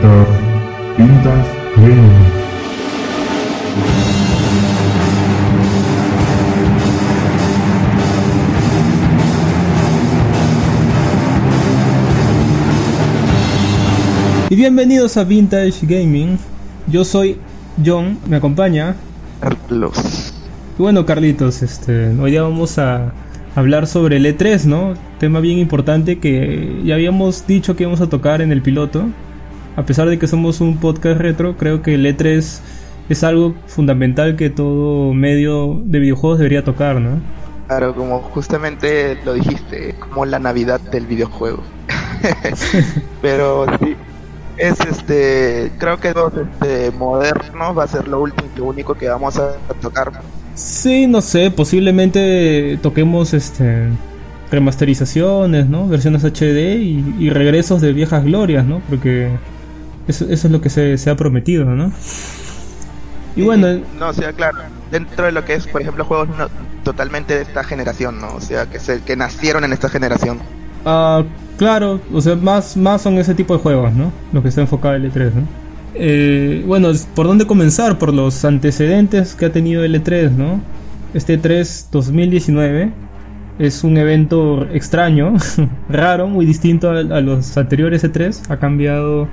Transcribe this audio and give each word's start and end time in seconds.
Vintage 0.00 1.44
Gaming. 1.76 2.10
Y 14.48 14.56
bienvenidos 14.56 15.18
a 15.18 15.24
Vintage 15.24 15.80
Gaming. 15.82 16.38
Yo 16.86 17.04
soy 17.04 17.36
John, 17.84 18.18
me 18.26 18.36
acompaña. 18.36 18.96
Carlos. 19.40 20.32
Y 20.78 20.82
bueno, 20.82 21.04
Carlitos, 21.04 21.62
este, 21.62 22.08
hoy 22.18 22.30
día 22.30 22.42
vamos 22.42 22.78
a 22.78 23.12
hablar 23.54 23.86
sobre 23.86 24.16
el 24.16 24.24
E3, 24.24 24.64
¿no? 24.64 24.94
Tema 25.18 25.40
bien 25.40 25.58
importante 25.58 26.18
que 26.18 26.80
ya 26.86 26.94
habíamos 26.94 27.46
dicho 27.46 27.76
que 27.76 27.82
íbamos 27.82 28.00
a 28.00 28.08
tocar 28.08 28.40
en 28.40 28.50
el 28.50 28.62
piloto. 28.62 29.04
A 29.76 29.84
pesar 29.84 30.08
de 30.08 30.18
que 30.18 30.26
somos 30.26 30.60
un 30.60 30.78
podcast 30.78 31.20
retro, 31.20 31.56
creo 31.56 31.82
que 31.82 31.94
el 31.94 32.04
E3 32.04 32.60
es 33.08 33.24
algo 33.24 33.54
fundamental 33.66 34.36
que 34.36 34.50
todo 34.50 35.14
medio 35.14 35.80
de 35.84 35.98
videojuegos 35.98 36.38
debería 36.38 36.64
tocar, 36.64 37.00
¿no? 37.00 37.20
Claro, 37.66 37.94
como 37.94 38.20
justamente 38.20 39.16
lo 39.24 39.34
dijiste, 39.34 39.94
como 39.98 40.24
la 40.24 40.38
Navidad 40.38 40.80
del 40.80 41.06
videojuego. 41.06 41.62
Pero 43.22 43.66
sí, 43.78 43.96
es 44.56 44.78
este, 44.80 45.70
creo 45.78 45.98
que 45.98 46.12
los 46.12 46.32
este, 46.34 46.90
modernos 46.98 47.78
va 47.78 47.84
a 47.84 47.88
ser 47.88 48.08
lo 48.08 48.20
último, 48.20 48.48
lo 48.56 48.64
único 48.66 48.94
que 48.94 49.08
vamos 49.08 49.38
a 49.38 49.52
tocar. 49.80 50.10
Sí, 50.54 51.06
no 51.06 51.20
sé, 51.20 51.50
posiblemente 51.50 52.78
toquemos 52.82 53.34
este 53.34 53.88
remasterizaciones, 54.50 55.68
¿no? 55.68 55.86
Versiones 55.86 56.24
HD 56.24 56.76
y, 56.76 57.14
y 57.20 57.30
regresos 57.30 57.80
de 57.80 57.92
viejas 57.92 58.24
glorias, 58.24 58.66
¿no? 58.66 58.82
Porque 58.90 59.30
eso, 60.10 60.26
eso 60.28 60.46
es 60.48 60.52
lo 60.52 60.60
que 60.60 60.70
se, 60.70 60.98
se 60.98 61.10
ha 61.10 61.16
prometido, 61.16 61.64
¿no? 61.64 61.92
Y 63.36 63.42
bueno, 63.42 63.84
No, 63.98 64.08
o 64.08 64.12
sea, 64.12 64.32
claro, 64.32 64.58
dentro 64.90 65.26
de 65.26 65.32
lo 65.32 65.44
que 65.44 65.54
es, 65.54 65.66
por 65.66 65.80
ejemplo, 65.82 66.04
juegos 66.04 66.28
no- 66.36 66.48
totalmente 66.82 67.34
de 67.36 67.42
esta 67.42 67.62
generación, 67.64 68.20
¿no? 68.20 68.34
O 68.34 68.40
sea, 68.40 68.66
que, 68.68 68.80
se, 68.80 69.02
que 69.02 69.16
nacieron 69.16 69.64
en 69.64 69.72
esta 69.72 69.88
generación. 69.88 70.40
Ah, 70.84 71.24
claro, 71.56 72.00
o 72.12 72.20
sea, 72.20 72.36
más, 72.36 72.76
más 72.76 73.02
son 73.02 73.18
ese 73.18 73.34
tipo 73.34 73.54
de 73.56 73.60
juegos, 73.62 73.92
¿no? 73.94 74.12
Lo 74.32 74.42
que 74.42 74.48
está 74.48 74.62
enfocado 74.62 74.94
el 74.94 75.12
E3, 75.12 75.32
¿no? 75.34 75.48
Eh, 75.94 76.64
bueno, 76.66 76.90
¿por 77.14 77.26
dónde 77.26 77.46
comenzar? 77.46 77.98
Por 77.98 78.14
los 78.14 78.44
antecedentes 78.44 79.34
que 79.34 79.46
ha 79.46 79.52
tenido 79.52 79.84
el 79.84 79.94
E3, 79.94 80.30
¿no? 80.32 80.62
Este 81.14 81.40
E3 81.40 81.88
2019 81.90 82.92
es 83.58 83.84
un 83.84 83.96
evento 83.98 84.64
extraño, 84.72 85.34
raro, 85.88 86.28
muy 86.28 86.46
distinto 86.46 86.90
a, 86.90 86.98
a 87.00 87.20
los 87.20 87.56
anteriores 87.56 88.04
E3. 88.04 88.50
Ha 88.50 88.58
cambiado, 88.58 89.28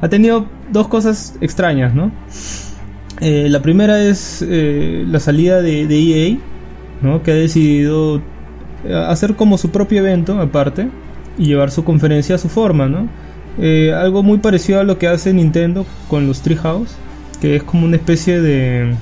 ha 0.00 0.08
tenido 0.08 0.46
dos 0.72 0.88
cosas 0.88 1.36
extrañas, 1.40 1.94
¿no? 1.94 2.10
Eh, 3.20 3.48
la 3.50 3.60
primera 3.60 4.02
es 4.02 4.44
eh, 4.48 5.04
la 5.06 5.20
salida 5.20 5.60
de, 5.60 5.86
de 5.86 6.28
EA, 6.32 6.38
¿no? 7.02 7.22
Que 7.22 7.32
ha 7.32 7.34
decidido 7.34 8.22
eh, 8.86 8.94
hacer 9.08 9.34
como 9.36 9.58
su 9.58 9.70
propio 9.70 10.00
evento 10.00 10.40
aparte 10.40 10.88
y 11.38 11.46
llevar 11.46 11.70
su 11.70 11.84
conferencia 11.84 12.36
a 12.36 12.38
su 12.38 12.48
forma, 12.48 12.88
¿no? 12.88 13.08
Algo 13.98 14.22
muy 14.22 14.38
parecido 14.38 14.80
a 14.80 14.84
lo 14.84 14.96
que 14.96 15.06
hace 15.06 15.34
Nintendo 15.34 15.84
con 16.08 16.26
los 16.26 16.40
Treehouse, 16.40 16.94
que 17.42 17.56
es 17.56 17.62
como 17.62 17.84
una 17.84 17.96
especie 17.96 18.40
de, 18.40 18.94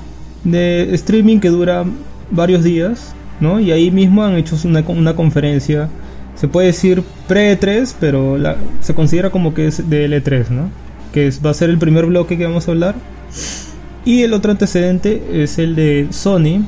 de 0.43 0.93
streaming 0.95 1.39
que 1.39 1.47
dura 1.49 1.85
varios 2.31 2.63
días, 2.63 3.13
¿no? 3.39 3.61
Y 3.61 3.71
ahí 3.71 3.89
mismo 3.89 4.21
han 4.23 4.35
hecho 4.35 4.57
una, 4.65 5.15
conferencia, 5.15 5.87
se 6.35 6.49
puede 6.49 6.67
decir 6.67 7.03
pre-E3, 7.29 7.95
pero 8.01 8.37
la- 8.37 8.57
se 8.81 8.93
considera 8.93 9.29
como 9.29 9.53
que 9.53 9.67
es 9.67 9.89
del 9.89 10.11
E3, 10.11 10.49
¿no? 10.49 10.69
Que 11.13 11.31
va 11.45 11.51
a 11.51 11.53
ser 11.53 11.69
el 11.69 11.77
primer 11.77 12.05
bloque 12.05 12.37
que 12.37 12.45
vamos 12.45 12.67
a 12.67 12.71
hablar. 12.71 12.95
Y 14.05 14.23
el 14.23 14.33
otro 14.33 14.51
antecedente 14.51 15.43
es 15.43 15.59
el 15.59 15.75
de 15.75 16.07
Sony, 16.11 16.63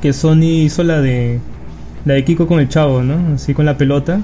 que 0.00 0.12
Sony 0.12 0.64
hizo 0.64 0.82
la 0.82 1.00
de 1.00 1.40
la 2.04 2.14
de 2.14 2.24
Kiko 2.24 2.46
con 2.46 2.60
el 2.60 2.68
chavo, 2.68 3.02
¿no? 3.02 3.34
Así 3.34 3.52
con 3.52 3.66
la 3.66 3.76
pelota. 3.76 4.20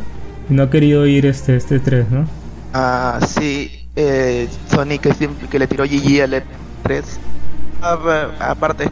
Y 0.48 0.54
no 0.54 0.64
ha 0.64 0.70
querido 0.70 1.06
ir 1.06 1.26
este, 1.26 1.56
este 1.56 1.78
3, 1.78 2.10
¿no? 2.10 2.26
Ah, 2.72 3.20
sí, 3.26 3.70
eh, 3.96 4.48
Sony 4.70 4.98
que, 5.00 5.12
que 5.50 5.58
le 5.58 5.66
tiró 5.66 5.84
GG 5.84 6.22
al 6.22 6.32
E3. 6.32 7.02
Ah, 7.82 8.28
aparte, 8.40 8.88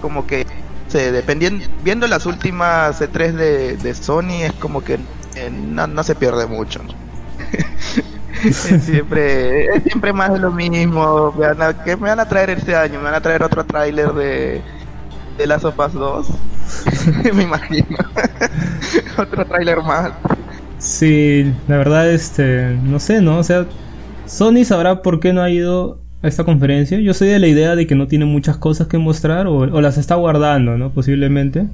como 0.00 0.26
que 0.26 0.46
se 0.88 1.12
dependiendo, 1.12 1.64
viendo 1.84 2.06
las 2.06 2.26
últimas 2.26 3.00
E3 3.00 3.32
de, 3.32 3.76
de 3.76 3.94
Sony, 3.94 4.42
es 4.42 4.52
como 4.54 4.84
que 4.84 4.94
eh, 5.36 5.50
no, 5.50 5.86
no 5.86 6.02
se 6.02 6.14
pierde 6.14 6.46
mucho. 6.46 6.82
¿no? 6.82 6.94
siempre, 8.52 9.66
es 9.66 9.82
siempre 9.84 10.12
más 10.12 10.32
de 10.32 10.38
lo 10.38 10.50
mismo. 10.50 11.32
Me 11.38 11.46
a, 11.46 11.84
¿Qué 11.84 11.96
me 11.96 12.08
van 12.08 12.20
a 12.20 12.28
traer 12.28 12.50
este 12.50 12.74
año? 12.74 12.98
Me 12.98 13.04
van 13.04 13.14
a 13.14 13.20
traer 13.20 13.42
otro 13.42 13.64
tráiler 13.64 14.12
de, 14.12 14.60
de 15.38 15.46
Last 15.46 15.64
of 15.64 15.78
Us 15.78 15.92
2. 15.92 16.28
me 17.34 17.42
imagino. 17.42 17.98
otro 19.18 19.44
tráiler 19.44 19.82
más. 19.82 20.12
Sí, 20.78 21.52
la 21.68 21.78
verdad, 21.78 22.10
este, 22.10 22.76
no 22.82 23.00
sé, 23.00 23.22
¿no? 23.22 23.38
O 23.38 23.44
sea, 23.44 23.66
Sony 24.26 24.64
sabrá 24.64 25.02
por 25.02 25.20
qué 25.20 25.32
no 25.32 25.42
ha 25.42 25.50
ido 25.50 26.00
a 26.22 26.28
esta 26.28 26.44
conferencia. 26.44 26.98
Yo 27.00 27.14
soy 27.14 27.28
de 27.28 27.38
la 27.38 27.46
idea 27.46 27.76
de 27.76 27.86
que 27.86 27.94
no 27.94 28.06
tiene 28.06 28.24
muchas 28.24 28.56
cosas 28.56 28.86
que 28.86 28.98
mostrar 28.98 29.46
o, 29.46 29.56
o 29.56 29.80
las 29.80 29.96
está 29.96 30.14
guardando, 30.16 30.76
¿no? 30.76 30.92
Posiblemente. 30.92 31.66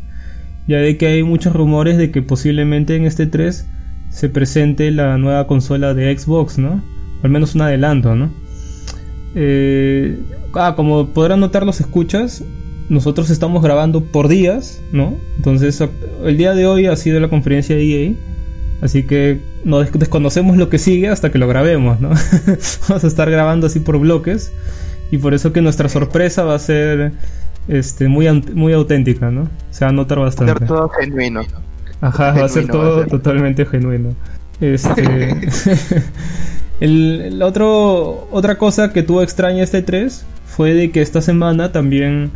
Ya 0.68 0.78
de 0.78 0.96
que 0.96 1.06
hay 1.06 1.22
muchos 1.24 1.52
rumores 1.52 1.98
de 1.98 2.12
que 2.12 2.22
posiblemente 2.22 2.94
en 2.94 3.04
este 3.04 3.26
3 3.26 3.66
se 4.12 4.28
presente 4.28 4.90
la 4.90 5.16
nueva 5.18 5.46
consola 5.46 5.94
de 5.94 6.16
Xbox, 6.16 6.58
¿no? 6.58 6.82
O 7.22 7.24
al 7.24 7.30
menos 7.30 7.54
un 7.54 7.62
adelanto, 7.62 8.14
¿no? 8.14 8.30
Eh, 9.34 10.18
ah, 10.54 10.74
como 10.76 11.08
podrán 11.08 11.40
notar 11.40 11.64
los 11.64 11.80
escuchas, 11.80 12.44
nosotros 12.88 13.30
estamos 13.30 13.62
grabando 13.62 14.02
por 14.04 14.28
días, 14.28 14.80
¿no? 14.92 15.14
Entonces, 15.36 15.82
el 16.24 16.36
día 16.36 16.54
de 16.54 16.66
hoy 16.66 16.86
ha 16.86 16.96
sido 16.96 17.20
la 17.20 17.28
conferencia 17.28 17.76
de 17.76 18.06
EA. 18.06 18.12
Así 18.82 19.04
que 19.04 19.40
no 19.64 19.78
des- 19.78 19.92
desconocemos 19.92 20.56
lo 20.56 20.68
que 20.68 20.78
sigue 20.78 21.08
hasta 21.08 21.30
que 21.30 21.38
lo 21.38 21.46
grabemos, 21.46 22.00
¿no? 22.00 22.10
Vamos 22.88 23.04
a 23.04 23.06
estar 23.06 23.30
grabando 23.30 23.68
así 23.68 23.80
por 23.80 23.98
bloques. 23.98 24.52
Y 25.10 25.18
por 25.18 25.34
eso 25.34 25.52
que 25.52 25.60
nuestra 25.62 25.88
sorpresa 25.88 26.42
va 26.42 26.54
a 26.54 26.58
ser 26.58 27.12
este, 27.68 28.08
muy, 28.08 28.28
muy 28.54 28.72
auténtica, 28.72 29.30
¿no? 29.30 29.48
Se 29.70 29.84
va 29.84 29.90
a 29.90 29.92
notar 29.92 30.18
bastante. 30.18 30.58
Ser 30.58 30.66
todo 30.66 30.88
genuino. 30.88 31.42
Ajá, 32.02 32.32
va 32.32 32.44
a 32.44 32.48
ser 32.48 32.66
todo 32.66 32.96
a 32.96 33.00
ser. 33.00 33.10
totalmente 33.10 33.64
genuino. 33.64 34.10
Este. 34.60 35.02
el, 36.80 37.20
el 37.22 37.42
otro, 37.42 38.28
otra 38.30 38.58
cosa 38.58 38.92
que 38.92 39.02
tuvo 39.02 39.22
extraña 39.22 39.62
este 39.62 39.80
3 39.80 40.26
fue 40.44 40.74
de 40.74 40.90
que 40.90 41.00
esta 41.00 41.22
semana 41.22 41.72
también 41.72 42.30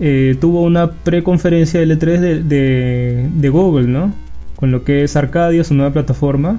eh, 0.00 0.36
tuvo 0.40 0.62
una 0.62 0.90
preconferencia 0.90 1.80
del 1.80 1.98
E3 1.98 2.18
de, 2.18 2.42
de, 2.42 3.28
de 3.32 3.48
Google, 3.48 3.86
¿no? 3.86 4.12
Con 4.56 4.72
lo 4.72 4.82
que 4.84 5.04
es 5.04 5.16
Arcadia, 5.16 5.62
su 5.64 5.74
nueva 5.74 5.92
plataforma, 5.92 6.58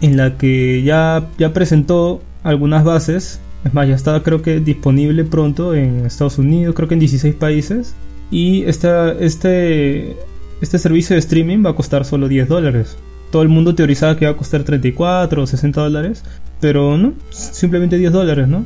en 0.00 0.16
la 0.16 0.38
que 0.38 0.82
ya, 0.84 1.26
ya 1.38 1.52
presentó 1.52 2.22
algunas 2.44 2.84
bases. 2.84 3.40
Es 3.64 3.74
más, 3.74 3.88
ya 3.88 3.96
está 3.96 4.22
creo 4.22 4.42
que 4.42 4.60
disponible 4.60 5.24
pronto 5.24 5.74
en 5.74 6.06
Estados 6.06 6.38
Unidos, 6.38 6.76
creo 6.76 6.86
que 6.86 6.94
en 6.94 7.00
16 7.00 7.34
países. 7.34 7.96
Y 8.30 8.62
esta, 8.64 9.12
este, 9.12 10.16
este 10.60 10.78
servicio 10.78 11.14
de 11.14 11.20
streaming 11.20 11.64
va 11.64 11.70
a 11.70 11.74
costar 11.74 12.04
solo 12.04 12.28
10 12.28 12.48
dólares. 12.48 12.96
Todo 13.30 13.42
el 13.42 13.48
mundo 13.48 13.74
teorizaba 13.74 14.16
que 14.16 14.24
iba 14.24 14.32
a 14.32 14.36
costar 14.36 14.62
34 14.62 15.42
o 15.42 15.46
60 15.46 15.80
dólares, 15.80 16.22
pero 16.60 16.96
no, 16.96 17.12
simplemente 17.30 17.98
10 17.98 18.12
dólares, 18.12 18.48
¿no? 18.48 18.64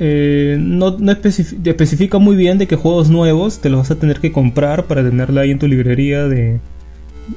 Eh, 0.00 0.56
no, 0.58 0.96
no 0.98 1.12
especifi- 1.12 1.64
especifica 1.64 2.18
muy 2.18 2.34
bien 2.34 2.58
de 2.58 2.66
que 2.66 2.74
juegos 2.76 3.10
nuevos 3.10 3.60
te 3.60 3.68
los 3.70 3.78
vas 3.80 3.90
a 3.92 3.94
tener 3.94 4.18
que 4.20 4.32
comprar 4.32 4.84
para 4.86 5.02
tenerla 5.04 5.42
ahí 5.42 5.50
en 5.52 5.58
tu 5.60 5.68
librería 5.68 6.24
de, 6.26 6.58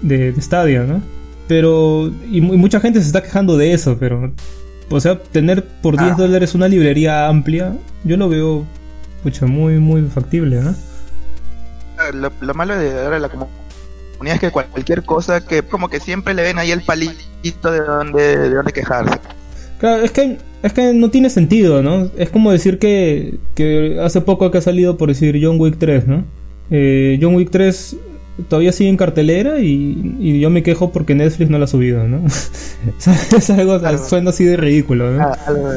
de, 0.01 0.31
de 0.31 0.41
Stadia, 0.41 0.83
¿no? 0.83 1.01
Pero, 1.47 2.11
y, 2.31 2.41
mu- 2.41 2.53
y 2.55 2.57
mucha 2.57 2.79
gente 2.79 2.99
se 3.01 3.07
está 3.07 3.21
quejando 3.21 3.57
de 3.57 3.73
eso, 3.73 3.97
pero, 3.99 4.33
o 4.89 4.99
sea, 4.99 5.19
tener 5.21 5.65
por 5.83 5.97
10 5.97 6.13
Ah. 6.13 6.15
dólares 6.17 6.55
una 6.55 6.67
librería 6.67 7.27
amplia, 7.27 7.73
yo 8.03 8.17
lo 8.17 8.27
veo, 8.27 8.65
pucha, 9.21 9.45
muy, 9.45 9.77
muy 9.79 10.01
factible, 10.03 10.61
¿no? 10.61 10.73
Lo, 12.13 12.31
lo 12.41 12.53
malo 12.53 12.75
de 12.77 12.91
ahora 13.03 13.19
la 13.19 13.29
comunidad 13.29 13.53
es 14.25 14.39
que 14.39 14.51
cualquier 14.51 15.03
cosa 15.03 15.45
que 15.45 15.61
como 15.63 15.89
que 15.89 15.99
siempre 15.99 16.33
le 16.33 16.43
ven 16.43 16.57
ahí 16.57 16.71
el 16.71 16.81
palito 16.81 17.71
de 17.71 17.79
donde, 17.79 18.37
de 18.37 18.49
donde 18.49 18.73
quejarse. 18.73 19.19
Claro, 19.79 20.03
es 20.03 20.11
que, 20.11 20.37
es 20.63 20.73
que 20.73 20.93
no 20.93 21.11
tiene 21.11 21.29
sentido, 21.29 21.83
¿no? 21.83 22.09
Es 22.17 22.29
como 22.29 22.51
decir 22.51 22.79
que, 22.79 23.37
que 23.53 23.99
hace 24.01 24.21
poco 24.21 24.49
que 24.49 24.57
ha 24.57 24.61
salido, 24.61 24.97
por 24.97 25.09
decir, 25.09 25.39
John 25.41 25.59
Wick 25.59 25.77
3, 25.77 26.07
¿no? 26.07 26.25
Eh, 26.71 27.19
John 27.21 27.35
Wick 27.35 27.51
3 27.51 27.95
todavía 28.49 28.71
sigue 28.71 28.89
en 28.89 28.97
cartelera 28.97 29.59
y, 29.59 30.15
y 30.19 30.39
yo 30.39 30.49
me 30.49 30.63
quejo 30.63 30.91
porque 30.91 31.15
Netflix 31.15 31.49
no 31.49 31.59
la 31.59 31.65
ha 31.65 31.67
subido, 31.67 32.07
¿no? 32.07 32.25
es 33.37 33.49
algo, 33.49 33.79
suena 33.99 34.31
así 34.31 34.45
de 34.45 34.57
ridículo, 34.57 35.11
¿no? 35.11 35.23
Ah, 35.23 35.37
algo 35.45 35.71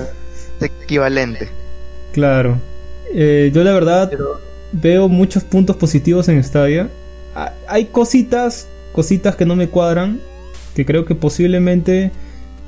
equivalente. 0.60 1.48
Claro. 2.12 2.58
Eh, 3.12 3.50
yo 3.52 3.64
la 3.64 3.72
verdad 3.72 4.08
Pero 4.10 4.40
veo 4.72 5.08
muchos 5.08 5.44
puntos 5.44 5.76
positivos 5.76 6.28
en 6.28 6.42
Stadia. 6.42 6.88
Ha- 7.34 7.52
Hay 7.68 7.86
cositas, 7.86 8.68
cositas 8.92 9.36
que 9.36 9.46
no 9.46 9.56
me 9.56 9.68
cuadran, 9.68 10.20
que 10.74 10.84
creo 10.84 11.04
que 11.04 11.14
posiblemente 11.14 12.10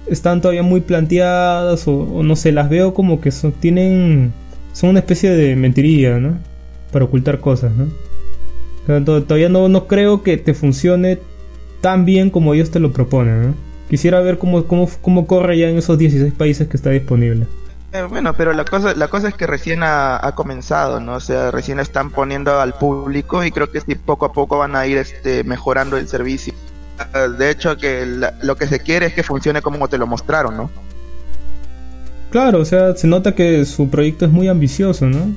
están 0.06 0.40
todavía 0.40 0.62
muy 0.62 0.80
planteadas 0.80 1.86
o, 1.86 2.22
no 2.22 2.36
sé, 2.36 2.52
las 2.52 2.68
veo 2.68 2.92
como 2.94 3.20
que 3.20 3.30
son, 3.30 3.52
tienen, 3.52 4.32
son 4.72 4.90
una 4.90 4.98
especie 5.00 5.30
de 5.30 5.54
mentiría, 5.56 6.18
¿no? 6.18 6.38
Para 6.92 7.04
ocultar 7.04 7.38
cosas, 7.40 7.72
¿no? 7.76 7.86
Todavía 9.04 9.48
no, 9.48 9.68
no 9.68 9.86
creo 9.86 10.22
que 10.22 10.36
te 10.38 10.54
funcione 10.54 11.18
tan 11.80 12.04
bien 12.04 12.30
como 12.30 12.52
ellos 12.54 12.70
te 12.70 12.80
lo 12.80 12.92
proponen, 12.92 13.42
¿no? 13.42 13.54
Quisiera 13.88 14.20
ver 14.20 14.38
cómo, 14.38 14.64
cómo, 14.64 14.88
cómo 15.02 15.26
corre 15.26 15.58
ya 15.58 15.68
en 15.68 15.76
esos 15.78 15.98
16 15.98 16.32
países 16.32 16.66
que 16.66 16.76
está 16.76 16.90
disponible. 16.90 17.46
Bueno, 18.08 18.32
pero 18.34 18.54
la 18.54 18.64
cosa, 18.64 18.94
la 18.94 19.08
cosa 19.08 19.28
es 19.28 19.34
que 19.34 19.46
recién 19.46 19.80
ha, 19.82 20.32
comenzado, 20.34 20.98
¿no? 20.98 21.16
O 21.16 21.20
sea, 21.20 21.50
recién 21.50 21.78
están 21.78 22.10
poniendo 22.10 22.58
al 22.58 22.72
público 22.72 23.44
y 23.44 23.50
creo 23.50 23.70
que 23.70 23.80
sí, 23.82 23.94
poco 23.94 24.24
a 24.24 24.32
poco 24.32 24.56
van 24.58 24.74
a 24.74 24.86
ir 24.86 24.96
este, 24.96 25.44
mejorando 25.44 25.98
el 25.98 26.08
servicio. 26.08 26.54
De 27.38 27.50
hecho, 27.50 27.76
que 27.76 28.06
lo 28.42 28.56
que 28.56 28.66
se 28.66 28.80
quiere 28.80 29.06
es 29.06 29.12
que 29.12 29.22
funcione 29.22 29.60
como 29.60 29.88
te 29.88 29.98
lo 29.98 30.06
mostraron, 30.06 30.56
¿no? 30.56 30.70
Claro, 32.30 32.60
o 32.60 32.64
sea, 32.64 32.96
se 32.96 33.06
nota 33.06 33.34
que 33.34 33.66
su 33.66 33.90
proyecto 33.90 34.24
es 34.24 34.30
muy 34.30 34.48
ambicioso, 34.48 35.06
¿no? 35.06 35.34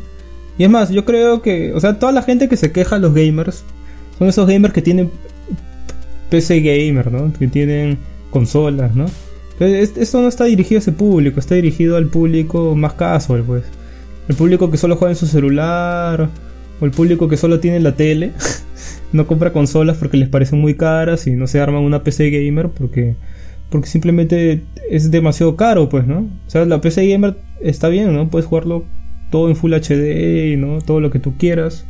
Y 0.57 0.63
es 0.63 0.69
más, 0.69 0.89
yo 0.91 1.03
creo 1.03 1.41
que, 1.41 1.73
o 1.73 1.79
sea, 1.81 1.99
toda 1.99 2.13
la 2.13 2.21
gente 2.21 2.47
que 2.47 2.55
se 2.55 2.71
queja, 2.71 2.97
los 2.99 3.13
gamers, 3.13 3.65
son 4.17 4.29
esos 4.29 4.47
gamers 4.47 4.73
que 4.73 4.81
tienen 4.81 5.11
PC 6.29 6.61
gamer, 6.61 7.11
¿no? 7.11 7.33
Que 7.37 7.49
tienen 7.49 7.97
consolas, 8.31 8.95
¿no? 8.95 9.07
Esto 9.59 10.21
no 10.21 10.27
está 10.27 10.45
dirigido 10.45 10.79
a 10.79 10.81
ese 10.81 10.91
público, 10.91 11.39
está 11.39 11.55
dirigido 11.55 11.95
al 11.97 12.07
público 12.07 12.75
más 12.75 12.93
casual, 12.93 13.43
pues. 13.45 13.63
El 14.27 14.35
público 14.35 14.69
que 14.71 14.77
solo 14.77 14.95
juega 14.95 15.11
en 15.11 15.17
su 15.17 15.27
celular, 15.27 16.29
o 16.79 16.85
el 16.85 16.91
público 16.91 17.27
que 17.27 17.37
solo 17.37 17.59
tiene 17.59 17.79
la 17.79 17.93
tele, 17.95 18.31
no 19.13 19.27
compra 19.27 19.53
consolas 19.53 19.97
porque 19.97 20.17
les 20.17 20.29
parecen 20.29 20.59
muy 20.59 20.75
caras 20.75 21.27
y 21.27 21.31
no 21.31 21.47
se 21.47 21.59
arman 21.59 21.83
una 21.83 22.03
PC 22.03 22.29
gamer 22.31 22.69
porque, 22.69 23.15
porque 23.69 23.87
simplemente 23.87 24.63
es 24.89 25.11
demasiado 25.11 25.55
caro, 25.55 25.87
pues, 25.89 26.05
¿no? 26.05 26.27
O 26.47 26.49
sea, 26.49 26.65
la 26.65 26.81
PC 26.81 27.07
gamer 27.07 27.37
está 27.61 27.87
bien, 27.87 28.13
¿no? 28.13 28.29
Puedes 28.29 28.47
jugarlo 28.47 28.83
todo 29.31 29.49
en 29.49 29.55
Full 29.55 29.73
HD, 29.73 30.57
¿no? 30.57 30.81
Todo 30.81 30.99
lo 30.99 31.11
que 31.11 31.19
tú 31.19 31.37
quieras, 31.37 31.85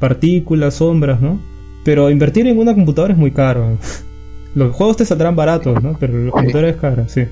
partículas, 0.00 0.74
sombras, 0.74 1.20
¿no? 1.20 1.40
Pero 1.84 2.10
invertir 2.10 2.46
en 2.46 2.58
una 2.58 2.74
computadora 2.74 3.12
es 3.12 3.18
muy 3.18 3.30
caro. 3.30 3.78
Los 4.54 4.74
juegos 4.74 4.96
te 4.96 5.04
saldrán 5.04 5.36
baratos, 5.36 5.82
¿no? 5.82 5.96
Pero 5.98 6.24
la 6.24 6.30
computadora 6.30 6.68
es 6.68 6.76
cara, 6.76 7.08
sí. 7.08 7.22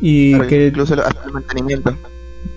Y 0.00 0.38
que... 0.48 0.68
Incluso 0.68 0.94
el 0.94 1.00
mantenimiento. 1.32 1.96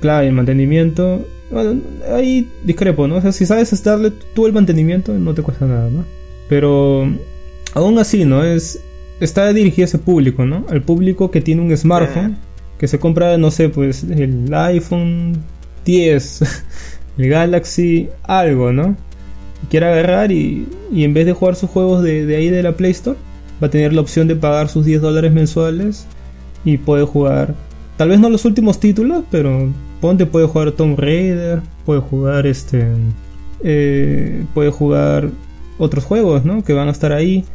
Claro, 0.02 0.28
el 0.28 0.34
mantenimiento... 0.34 1.26
Bueno, 1.52 1.82
ahí 2.12 2.50
discrepo, 2.64 3.08
¿no? 3.08 3.18
O 3.18 3.22
sea, 3.22 3.32
si 3.32 3.46
sabes 3.46 3.84
darle 3.84 4.12
tú 4.34 4.48
el 4.48 4.54
mantenimiento, 4.54 5.14
no 5.14 5.34
te 5.34 5.44
cuesta 5.44 5.66
nada, 5.66 5.90
¿no? 5.92 6.04
Pero 6.50 7.08
aún 7.74 8.00
así, 8.00 8.26
¿no? 8.26 8.44
Es, 8.44 8.84
está 9.20 9.54
dirigido 9.54 9.84
a 9.84 9.90
ese 9.90 10.00
público, 10.00 10.46
¿no? 10.46 10.66
Al 10.70 10.82
público 10.82 11.30
que 11.30 11.42
tiene 11.42 11.62
un 11.62 11.76
smartphone, 11.78 12.32
eh. 12.32 12.38
que 12.80 12.88
se 12.88 12.98
compra, 12.98 13.38
no 13.38 13.52
sé, 13.52 13.70
pues 13.70 14.04
el 14.04 14.52
iPhone 14.52 15.38
10, 15.86 16.42
el 17.20 17.30
Galaxy, 17.30 18.10
algo, 18.24 18.74
¿no? 18.74 18.98
quiere 19.70 19.88
agarrar 19.88 20.32
y, 20.32 20.68
y 20.92 21.04
en 21.04 21.14
vez 21.14 21.26
de 21.26 21.34
jugar 21.34 21.56
sus 21.56 21.70
juegos 21.70 22.04
de, 22.04 22.26
de 22.26 22.36
ahí 22.36 22.50
de 22.50 22.64
la 22.64 22.74
Play 22.74 22.92
Store, 22.92 23.18
va 23.62 23.68
a 23.68 23.70
tener 23.70 23.94
la 23.94 24.02
opción 24.02 24.28
de 24.28 24.36
pagar 24.36 24.70
sus 24.70 24.86
10 24.86 25.02
dólares 25.02 25.32
mensuales 25.32 26.06
y 26.64 26.78
puede 26.78 27.06
jugar, 27.06 27.54
tal 27.98 28.10
vez 28.10 28.20
no 28.20 28.30
los 28.30 28.46
últimos 28.46 28.80
títulos, 28.80 29.24
pero 29.32 29.72
ponte 30.02 30.26
puede 30.26 30.48
jugar 30.48 30.72
Tomb 30.72 31.00
Raider, 31.00 31.62
puede 31.86 32.02
jugar 32.02 32.48
este, 32.48 32.88
eh, 33.64 34.44
puede 34.54 34.72
jugar 34.72 35.30
otros 35.78 36.04
juegos, 36.04 36.46
¿no? 36.46 36.64
Que 36.64 36.74
van 36.74 36.88
a 36.88 36.92
estar 36.92 37.12
ahí. 37.12 37.46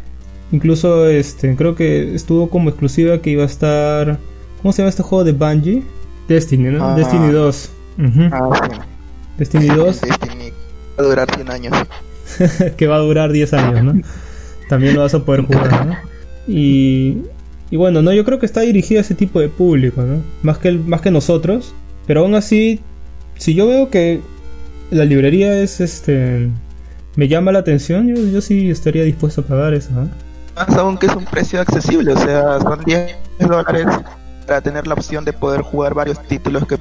Incluso 0.52 1.08
este, 1.08 1.54
creo 1.54 1.74
que 1.74 2.14
estuvo 2.14 2.50
como 2.50 2.70
exclusiva 2.70 3.18
que 3.18 3.30
iba 3.30 3.44
a 3.44 3.46
estar, 3.46 4.18
¿cómo 4.60 4.72
se 4.72 4.82
llama 4.82 4.90
este 4.90 5.02
juego 5.02 5.24
de 5.24 5.32
Bungie? 5.32 5.82
Destiny, 6.28 6.70
¿no? 6.70 6.84
Ah. 6.84 6.94
Destiny 6.94 7.30
2. 7.30 7.70
ah, 8.32 8.80
Destiny 9.38 9.66
2. 9.68 10.00
Destiny 10.00 10.52
va 10.98 11.04
a 11.04 11.08
durar 11.08 11.34
100 11.34 11.50
años. 11.50 11.76
que 12.76 12.86
va 12.86 12.96
a 12.96 13.00
durar 13.00 13.32
10 13.32 13.52
años, 13.54 13.84
¿no? 13.84 14.02
también 14.70 14.94
lo 14.94 15.02
vas 15.02 15.12
a 15.14 15.24
poder 15.24 15.42
jugar, 15.42 15.86
¿no? 15.86 15.96
Y, 16.46 17.18
y 17.70 17.76
bueno, 17.76 18.02
no, 18.02 18.12
yo 18.12 18.24
creo 18.24 18.38
que 18.38 18.46
está 18.46 18.60
dirigido 18.60 19.00
a 19.00 19.02
ese 19.02 19.16
tipo 19.16 19.40
de 19.40 19.48
público, 19.48 20.00
¿no? 20.02 20.22
Más 20.42 20.58
que, 20.58 20.70
más 20.72 21.00
que 21.00 21.10
nosotros, 21.10 21.74
pero 22.06 22.20
aún 22.20 22.36
así, 22.36 22.80
si 23.36 23.54
yo 23.54 23.66
veo 23.66 23.90
que 23.90 24.20
la 24.90 25.04
librería 25.04 25.60
es 25.60 25.80
este 25.80 26.48
me 27.16 27.26
llama 27.26 27.50
la 27.50 27.58
atención, 27.58 28.06
yo, 28.08 28.14
yo 28.14 28.40
sí 28.40 28.70
estaría 28.70 29.02
dispuesto 29.02 29.40
a 29.40 29.44
pagar 29.44 29.74
eso. 29.74 29.90
¿no? 29.90 30.08
Más 30.54 30.76
aún 30.76 30.96
que 30.96 31.06
es 31.06 31.16
un 31.16 31.24
precio 31.24 31.60
accesible, 31.60 32.12
o 32.12 32.18
sea, 32.18 32.60
son 32.60 32.80
10 32.84 33.16
dólares 33.40 33.86
para 34.46 34.60
tener 34.60 34.86
la 34.86 34.94
opción 34.94 35.24
de 35.24 35.32
poder 35.32 35.62
jugar 35.62 35.94
varios 35.94 36.22
títulos 36.28 36.66
que 36.66 36.78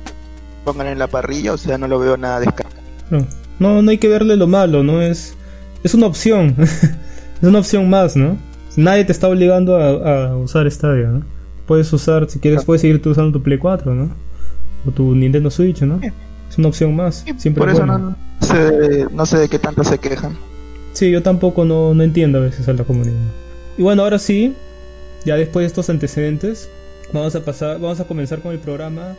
pongan 0.63 0.87
en 0.87 0.99
la 0.99 1.07
parrilla, 1.07 1.53
o 1.53 1.57
sea, 1.57 1.79
no 1.79 1.87
lo 1.87 1.97
veo 1.97 2.17
nada 2.17 2.39
descarado. 2.39 2.75
No, 3.09 3.25
no, 3.57 3.81
no 3.81 3.89
hay 3.89 3.97
que 3.97 4.07
verle 4.07 4.37
lo 4.37 4.45
malo, 4.45 4.83
no 4.83 5.01
es 5.01 5.35
es 5.83 5.93
una 5.93 6.07
opción. 6.07 6.55
es 7.41 7.47
una 7.47 7.59
opción 7.59 7.89
más, 7.89 8.15
¿no? 8.15 8.37
Nadie 8.75 9.05
te 9.05 9.11
está 9.11 9.27
obligando 9.27 9.77
a, 9.77 10.35
usar 10.37 10.69
Stadia, 10.71 11.07
¿no? 11.07 11.23
Puedes 11.65 11.91
usar, 11.93 12.29
si 12.29 12.39
quieres, 12.39 12.65
puedes 12.65 12.81
seguir 12.81 13.01
usando 13.05 13.37
tu 13.37 13.43
Play 13.43 13.57
4, 13.57 13.93
¿no? 13.93 14.09
O 14.85 14.91
tu 14.91 15.15
Nintendo 15.15 15.49
Switch, 15.49 15.81
¿no? 15.81 15.99
Es 16.49 16.57
una 16.57 16.69
opción 16.69 16.95
más. 16.95 17.25
Siempre 17.37 17.61
Por 17.61 17.69
eso 17.69 17.85
no, 17.85 18.15
sé, 18.41 19.05
no 19.11 19.25
sé 19.25 19.37
de 19.37 19.49
qué 19.49 19.59
tanto 19.59 19.83
se 19.83 19.97
quejan. 19.97 20.35
Sí, 20.93 21.11
yo 21.11 21.21
tampoco 21.21 21.65
no, 21.65 21.93
no 21.93 22.03
entiendo 22.03 22.39
a 22.39 22.41
veces 22.41 22.67
a 22.67 22.73
la 22.73 22.83
comunidad. 22.83 23.13
Y 23.77 23.83
bueno, 23.83 24.03
ahora 24.03 24.19
sí, 24.19 24.55
ya 25.25 25.35
después 25.35 25.63
de 25.63 25.67
estos 25.67 25.89
antecedentes, 25.89 26.69
vamos 27.13 27.35
a 27.35 27.45
pasar, 27.45 27.79
vamos 27.79 27.99
a 27.99 28.05
comenzar 28.05 28.39
con 28.39 28.51
el 28.51 28.59
programa 28.59 29.15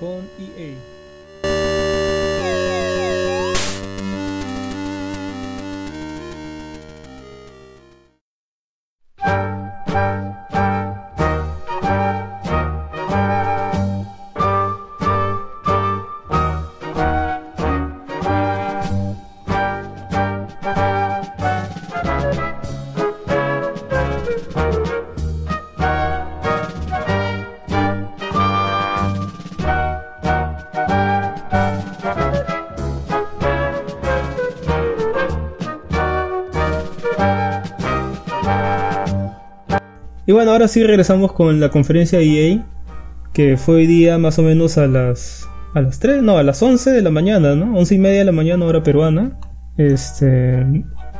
con 0.00 0.20
EA. 0.38 0.74
Bueno, 40.36 40.50
ahora 40.50 40.68
sí 40.68 40.84
regresamos 40.84 41.32
con 41.32 41.60
la 41.60 41.70
conferencia 41.70 42.20
EA, 42.20 42.62
que 43.32 43.56
fue 43.56 43.76
hoy 43.76 43.86
día 43.86 44.18
más 44.18 44.38
o 44.38 44.42
menos 44.42 44.76
a 44.76 44.86
las 44.86 45.48
a 45.72 45.80
las 45.80 45.98
3, 45.98 46.22
no, 46.22 46.36
a 46.36 46.42
las 46.42 46.62
11 46.62 46.90
de 46.90 47.00
la 47.00 47.10
mañana, 47.10 47.54
¿no? 47.54 47.74
11 47.74 47.94
y 47.94 47.98
media 47.98 48.18
de 48.18 48.26
la 48.26 48.32
mañana 48.32 48.66
hora 48.66 48.82
peruana. 48.82 49.40
Este, 49.78 50.62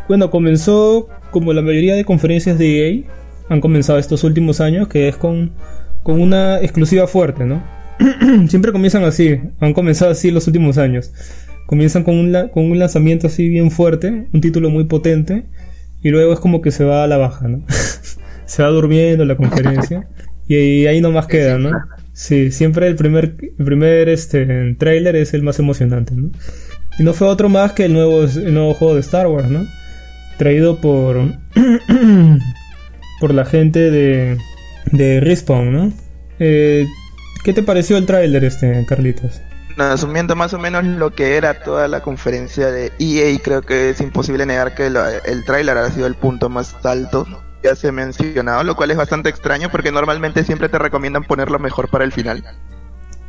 bueno, 0.06 0.30
comenzó 0.30 1.08
como 1.30 1.54
la 1.54 1.62
mayoría 1.62 1.94
de 1.94 2.04
conferencias 2.04 2.58
de 2.58 2.90
EA 2.90 3.04
han 3.48 3.62
comenzado 3.62 3.98
estos 3.98 4.22
últimos 4.22 4.60
años, 4.60 4.86
que 4.86 5.08
es 5.08 5.16
con, 5.16 5.52
con 6.02 6.20
una 6.20 6.60
exclusiva 6.60 7.06
fuerte, 7.06 7.46
¿no? 7.46 7.64
Siempre 8.48 8.70
comienzan 8.70 9.04
así, 9.04 9.40
han 9.60 9.72
comenzado 9.72 10.10
así 10.10 10.30
los 10.30 10.46
últimos 10.46 10.76
años. 10.76 11.10
Comienzan 11.64 12.04
con 12.04 12.16
un, 12.16 12.50
con 12.52 12.70
un 12.70 12.78
lanzamiento 12.78 13.28
así 13.28 13.48
bien 13.48 13.70
fuerte, 13.70 14.28
un 14.30 14.42
título 14.42 14.68
muy 14.68 14.84
potente, 14.84 15.46
y 16.02 16.10
luego 16.10 16.34
es 16.34 16.38
como 16.38 16.60
que 16.60 16.70
se 16.70 16.84
va 16.84 17.02
a 17.02 17.06
la 17.06 17.16
baja, 17.16 17.48
¿no? 17.48 17.64
se 18.46 18.62
va 18.62 18.68
durmiendo 18.70 19.24
la 19.24 19.36
conferencia 19.36 20.08
y 20.48 20.86
ahí 20.86 21.00
nomás 21.00 21.26
queda, 21.26 21.58
¿no? 21.58 21.70
Sí, 22.12 22.50
siempre 22.50 22.86
el 22.86 22.96
primer, 22.96 23.36
el 23.58 23.64
primer 23.64 24.08
este, 24.08 24.74
trailer 24.78 25.16
es 25.16 25.34
el 25.34 25.42
más 25.42 25.58
emocionante, 25.58 26.14
¿no? 26.14 26.30
Y 26.98 27.02
no 27.02 27.12
fue 27.12 27.28
otro 27.28 27.48
más 27.48 27.72
que 27.72 27.84
el 27.84 27.92
nuevo, 27.92 28.22
el 28.22 28.54
nuevo 28.54 28.74
juego 28.74 28.94
de 28.94 29.00
Star 29.00 29.26
Wars, 29.26 29.50
¿no? 29.50 29.66
Traído 30.38 30.80
por, 30.80 31.16
por 33.20 33.34
la 33.34 33.44
gente 33.44 33.90
de, 33.90 34.38
de 34.92 35.20
Respawn, 35.20 35.72
¿no? 35.72 35.92
Eh, 36.38 36.86
¿Qué 37.44 37.52
te 37.52 37.62
pareció 37.62 37.96
el 37.96 38.06
tráiler, 38.06 38.44
este, 38.44 38.84
Carlitos? 38.88 39.40
asumiendo 39.78 40.34
más 40.36 40.54
o 40.54 40.58
menos 40.58 40.84
lo 40.84 41.10
que 41.10 41.36
era 41.36 41.52
toda 41.52 41.86
la 41.86 42.00
conferencia 42.00 42.70
de 42.70 42.92
EA, 42.98 43.38
creo 43.42 43.60
que 43.60 43.90
es 43.90 44.00
imposible 44.00 44.46
negar 44.46 44.74
que 44.74 44.86
el 44.86 45.44
tráiler 45.44 45.76
ha 45.76 45.90
sido 45.90 46.06
el 46.06 46.14
punto 46.14 46.48
más 46.48 46.74
alto 46.82 47.26
ya 47.66 47.76
se 47.76 47.88
ha 47.88 47.92
mencionado, 47.92 48.62
lo 48.62 48.76
cual 48.76 48.90
es 48.90 48.96
bastante 48.96 49.28
extraño 49.28 49.70
porque 49.70 49.92
normalmente 49.92 50.44
siempre 50.44 50.68
te 50.68 50.78
recomiendan 50.78 51.24
ponerlo 51.24 51.58
mejor 51.58 51.88
para 51.88 52.04
el 52.04 52.12
final. 52.12 52.44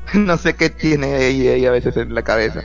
no 0.13 0.37
sé 0.37 0.55
qué 0.55 0.69
tiene 0.69 1.29
EA 1.29 1.69
a 1.69 1.71
veces 1.71 1.97
en 1.97 2.13
la 2.13 2.21
cabeza. 2.21 2.61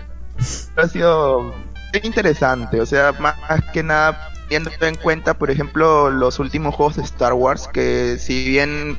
ha 0.77 0.89
sido 0.89 1.55
interesante, 2.03 2.81
o 2.81 2.87
sea, 2.87 3.13
más 3.13 3.37
que 3.73 3.83
nada 3.83 4.33
teniendo 4.49 4.87
en 4.87 4.97
cuenta, 4.97 5.35
por 5.35 5.51
ejemplo, 5.51 6.11
los 6.11 6.39
últimos 6.39 6.75
juegos 6.75 6.97
de 6.97 7.03
Star 7.03 7.33
Wars, 7.33 7.69
que 7.73 8.19
si 8.19 8.45
bien 8.51 8.99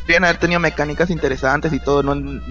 podrían 0.00 0.24
haber 0.24 0.38
tenido 0.38 0.60
mecánicas 0.60 1.10
interesantes 1.10 1.72
y 1.72 1.80
todo, 1.80 2.02
no 2.02 2.12
han, 2.12 2.42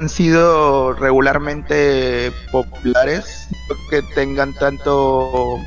han 0.00 0.08
sido 0.08 0.94
regularmente 0.94 2.32
populares, 2.50 3.48
que 3.88 4.02
tengan 4.14 4.52
tanto 4.54 5.58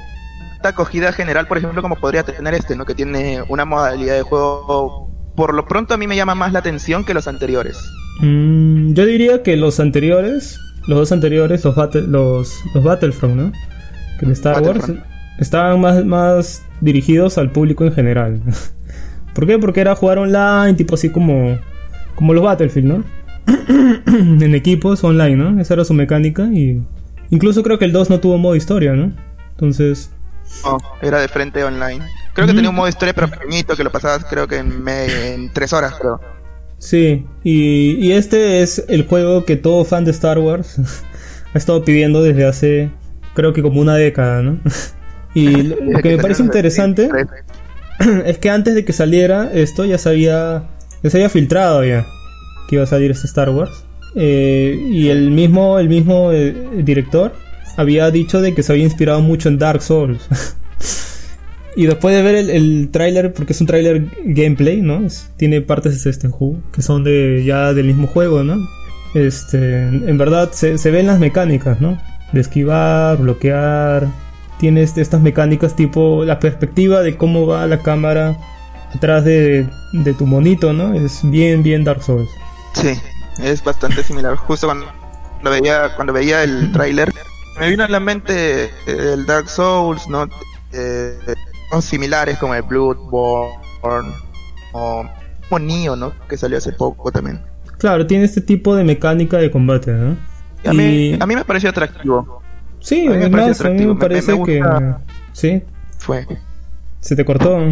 tanta 0.66 0.82
acogida 0.82 1.12
general, 1.12 1.48
por 1.48 1.58
ejemplo, 1.58 1.82
como 1.82 1.96
podría 1.96 2.24
tener 2.24 2.54
este, 2.54 2.76
¿no? 2.76 2.86
Que 2.86 2.96
tiene 2.96 3.44
una 3.50 3.66
modalidad 3.66 4.16
de 4.16 4.24
juego 4.24 5.12
por 5.36 5.54
lo 5.54 5.66
pronto 5.66 5.94
a 5.94 5.98
mí 5.98 6.08
me 6.08 6.16
llama 6.16 6.34
más 6.34 6.54
la 6.54 6.60
atención 6.60 7.04
que 7.04 7.14
los 7.14 7.28
anteriores. 7.28 7.78
Mm, 8.22 8.94
yo 8.94 9.06
diría 9.06 9.44
que 9.44 9.58
los 9.58 9.80
anteriores, 9.80 10.60
los 10.88 10.98
dos 10.98 11.12
anteriores, 11.12 11.64
los, 11.66 11.76
Battle, 11.76 12.04
los, 12.04 12.54
los 12.74 12.84
Battlefront, 12.84 13.36
¿no? 13.36 13.52
Que 14.18 14.26
en 14.26 14.32
Star 14.32 14.62
Wars 14.62 14.92
estaban 15.38 15.82
más, 15.82 16.06
más 16.06 16.64
dirigidos 16.80 17.38
al 17.38 17.52
público 17.52 17.84
en 17.84 17.94
general. 17.94 18.42
¿Por 19.36 19.46
qué? 19.46 19.60
Porque 19.60 19.82
era 19.82 19.96
jugar 19.96 20.18
online, 20.20 20.76
tipo 20.76 20.96
así 20.96 21.10
como, 21.10 21.60
como 22.16 22.34
los 22.34 22.44
Battlefield, 22.44 22.88
¿no? 22.88 23.04
en 24.08 24.56
equipos 24.56 25.04
online, 25.04 25.36
¿no? 25.36 25.60
Esa 25.60 25.74
era 25.76 25.86
su 25.86 25.94
mecánica 25.94 26.46
y 26.46 26.82
incluso 27.30 27.62
creo 27.62 27.78
que 27.78 27.86
el 27.86 27.92
2 27.92 28.10
no 28.10 28.20
tuvo 28.22 28.38
modo 28.38 28.56
historia, 28.56 28.94
¿no? 28.94 29.12
Entonces, 29.52 30.12
No, 30.64 30.78
era 31.02 31.20
de 31.20 31.28
frente 31.28 31.64
online. 31.64 32.04
Creo 32.34 32.48
que 32.48 32.54
tenía 32.54 32.70
un 32.70 32.76
modo 32.76 32.88
historia 32.90 33.14
pero 33.14 33.30
pequeñito 33.30 33.76
que 33.76 33.84
lo 33.84 33.92
pasabas 33.92 34.26
creo 34.26 34.48
que 34.48 34.58
en, 34.58 34.84
me- 34.84 35.34
en 35.34 35.52
tres 35.54 35.74
horas, 35.74 35.94
creo. 36.00 36.20
Sí, 36.78 37.26
y, 37.44 37.92
y 38.06 38.12
este 38.12 38.62
es 38.62 38.84
el 38.90 39.08
juego 39.08 39.46
que 39.46 39.56
todo 39.56 39.86
fan 39.86 40.04
de 40.06 40.12
Star 40.12 40.38
Wars 40.40 40.78
ha 41.54 41.58
estado 41.58 41.84
pidiendo 41.86 42.22
desde 42.22 42.46
hace, 42.46 42.92
creo 43.34 43.54
que 43.54 43.62
como 43.62 43.80
una 43.82 43.96
década, 43.96 44.42
¿no? 44.42 44.60
Y 45.34 45.64
lo, 45.64 45.76
lo 45.82 46.00
que 46.00 46.16
me 46.16 46.22
parece 46.22 46.44
interesante 46.44 47.10
es 48.26 48.38
que 48.38 48.50
antes 48.50 48.74
de 48.74 48.86
que 48.86 48.94
saliera 48.94 49.52
esto 49.54 49.84
ya 49.84 49.98
se 49.98 50.08
había, 50.10 50.70
ya 51.04 51.10
se 51.10 51.18
había 51.18 51.30
filtrado 51.30 51.84
ya 51.84 52.06
que 52.70 52.76
iba 52.76 52.84
a 52.84 52.88
salir 52.88 53.12
este 53.12 53.28
Star 53.28 53.50
Wars. 53.50 53.84
Eh, 54.16 54.80
y 54.92 55.10
el 55.10 55.32
mismo, 55.32 55.78
el 55.78 55.90
mismo 55.90 56.32
eh, 56.32 56.56
director 56.84 57.34
había 57.78 58.12
dicho 58.12 58.42
de 58.42 58.54
que 58.54 58.64
se 58.64 58.72
había 58.72 58.84
inspirado 58.84 59.22
mucho 59.22 59.50
en 59.50 59.58
Dark 59.58 59.82
Souls. 59.82 60.28
y 61.76 61.86
después 61.86 62.16
de 62.16 62.22
ver 62.22 62.36
el, 62.36 62.50
el 62.50 62.90
tráiler, 62.92 63.34
porque 63.34 63.54
es 63.54 63.62
un 63.62 63.68
tráiler 63.68 64.08
gameplay, 64.24 64.82
¿no? 64.82 65.02
Tiene 65.38 65.62
partes 65.62 66.04
de 66.04 66.10
este 66.10 66.28
juego 66.30 66.58
que 66.72 66.82
son 66.82 67.04
de 67.04 67.44
ya 67.46 67.74
del 67.74 67.88
mismo 67.88 68.08
juego, 68.08 68.44
¿no? 68.44 68.58
Este, 69.14 69.84
en 69.84 70.18
verdad 70.18 70.52
se, 70.52 70.76
ven 70.92 71.08
las 71.08 71.20
mecánicas, 71.20 71.80
¿no? 71.80 71.98
De 72.34 72.42
esquivar, 72.42 73.18
bloquear. 73.18 74.08
Tiene 74.60 74.84
este- 74.84 75.02
estas 75.02 75.22
mecánicas 75.22 75.76
tipo 75.76 76.24
la 76.26 76.40
perspectiva 76.40 77.02
de 77.02 77.18
cómo 77.18 77.46
va 77.48 77.66
la 77.68 77.80
cámara 77.82 78.38
atrás 78.94 79.24
de, 79.26 79.68
de 79.94 80.14
tu 80.14 80.26
monito, 80.26 80.74
¿no? 80.74 80.94
Es 80.94 81.20
bien, 81.24 81.64
bien 81.64 81.84
Dark 81.84 82.04
Souls. 82.04 82.30
Sí, 82.74 82.90
es 83.42 83.64
bastante 83.64 84.04
similar. 84.04 84.36
Justo 84.36 84.68
cuando, 84.68 84.86
cuando 85.42 85.52
veía 85.52 85.96
cuando 85.96 86.14
veía 86.14 86.44
el 86.44 86.72
tráiler, 86.72 87.14
me 87.60 87.70
vino 87.70 87.84
a 87.84 87.88
la 87.88 88.00
mente 88.00 88.66
eh, 88.66 88.70
el 88.88 89.26
Dark 89.26 89.50
Souls, 89.50 90.08
¿no? 90.08 90.28
Eh, 90.74 91.18
o 91.72 91.82
similares 91.82 92.38
como 92.38 92.54
el 92.56 92.62
Bloodborne 92.64 94.14
o 94.74 95.06
como 95.50 95.60
Nioh, 95.60 95.96
¿no? 95.96 96.12
Que 96.28 96.38
salió 96.38 96.58
hace 96.58 96.72
poco 96.74 97.12
también. 97.12 97.42
Claro, 97.78 98.06
tiene 98.08 98.26
este 98.26 98.42
tipo 98.42 98.76
de 98.76 98.84
mecánica 98.84 99.38
de 99.38 99.52
combate, 99.52 99.92
¿no? 99.92 100.18
Y 100.64 100.68
a, 100.68 100.74
mí, 100.74 100.84
Y- 101.12 101.18
a 101.22 101.26
mí 101.26 101.36
me 101.36 101.46
pareció 101.46 101.70
atractivo. 101.70 102.42
Sí, 102.80 103.08
a 103.08 103.12
mí 103.12 103.18
me 103.18 103.24
además, 103.26 103.42
parece 103.42 103.68
a 103.68 103.70
mí 103.72 103.86
me 103.86 103.92
atractivo, 103.92 103.94
me- 103.94 104.00
parece 104.00 104.36
me 104.36 104.44
que... 104.46 104.96
Sí, 105.34 105.64
Fue. 106.00 106.28
se 107.00 107.16
te 107.16 107.26
cortó. 107.26 107.58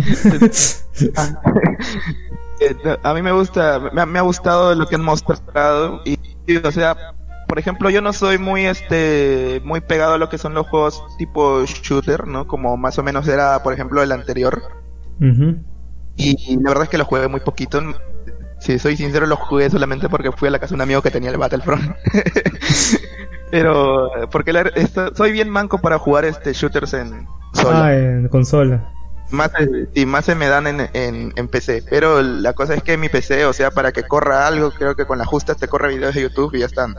Eh, 2.59 2.75
a 3.03 3.13
mí 3.13 3.21
me 3.21 3.31
gusta, 3.31 3.79
me, 3.91 4.01
ha- 4.01 4.05
me 4.05 4.19
ha 4.19 4.21
gustado 4.21 4.73
lo 4.75 4.87
que 4.87 4.95
han 4.95 5.03
mostrado 5.03 6.01
y, 6.05 6.17
y, 6.47 6.57
o 6.57 6.71
sea, 6.71 6.95
por 7.47 7.59
ejemplo, 7.59 7.89
yo 7.89 8.01
no 8.01 8.13
soy 8.13 8.37
muy 8.37 8.65
este 8.65 9.61
muy 9.63 9.81
pegado 9.81 10.13
a 10.13 10.17
lo 10.17 10.29
que 10.29 10.37
son 10.37 10.53
los 10.53 10.67
juegos 10.67 11.03
tipo 11.17 11.63
shooter, 11.65 12.27
¿no? 12.27 12.47
Como 12.47 12.75
más 12.77 12.97
o 12.99 13.03
menos 13.03 13.27
era, 13.27 13.61
por 13.63 13.73
ejemplo, 13.73 14.01
el 14.01 14.11
anterior 14.11 14.61
y, 16.15 16.57
la 16.57 16.69
verdad 16.69 16.83
es 16.83 16.89
que 16.89 16.97
lo 16.97 17.05
jugué 17.05 17.27
muy 17.27 17.39
poquito. 17.39 17.81
Si 18.59 18.79
soy 18.79 18.95
sincero, 18.95 19.25
lo 19.25 19.35
jugué 19.35 19.69
solamente 19.69 20.07
porque 20.09 20.31
fui 20.31 20.47
a 20.47 20.51
la 20.51 20.59
casa 20.59 20.69
de 20.71 20.75
un 20.75 20.81
amigo 20.81 21.01
que 21.01 21.11
tenía 21.11 21.29
el 21.31 21.37
Battlefront. 21.37 21.95
Pero 23.51 24.09
porque 24.31 24.53
la- 24.53 24.61
esto- 24.75 25.13
soy 25.15 25.31
bien 25.31 25.49
manco 25.49 25.79
para 25.79 25.99
jugar 25.99 26.25
este 26.25 26.53
shooters 26.53 26.93
en 26.93 27.27
sola. 27.53 27.85
Ah, 27.85 27.95
en 27.95 28.27
consola. 28.29 28.92
Más, 29.33 29.49
y 29.95 30.05
más 30.05 30.25
se 30.25 30.35
me 30.35 30.47
dan 30.47 30.67
en, 30.67 30.89
en, 30.93 31.33
en 31.35 31.47
PC. 31.47 31.83
Pero 31.89 32.21
la 32.21 32.53
cosa 32.53 32.75
es 32.75 32.83
que 32.83 32.97
mi 32.97 33.09
PC, 33.09 33.47
o 33.47 33.53
sea, 33.53 33.71
para 33.71 33.91
que 33.91 34.03
corra 34.03 34.45
algo, 34.45 34.69
creo 34.69 34.95
que 34.95 35.07
con 35.07 35.17
la 35.17 35.25
justa 35.25 35.55
te 35.55 35.67
corre 35.67 35.95
videos 35.95 36.13
de 36.13 36.21
YouTube 36.21 36.53
y 36.53 36.59
ya 36.59 36.67
están. 36.67 36.93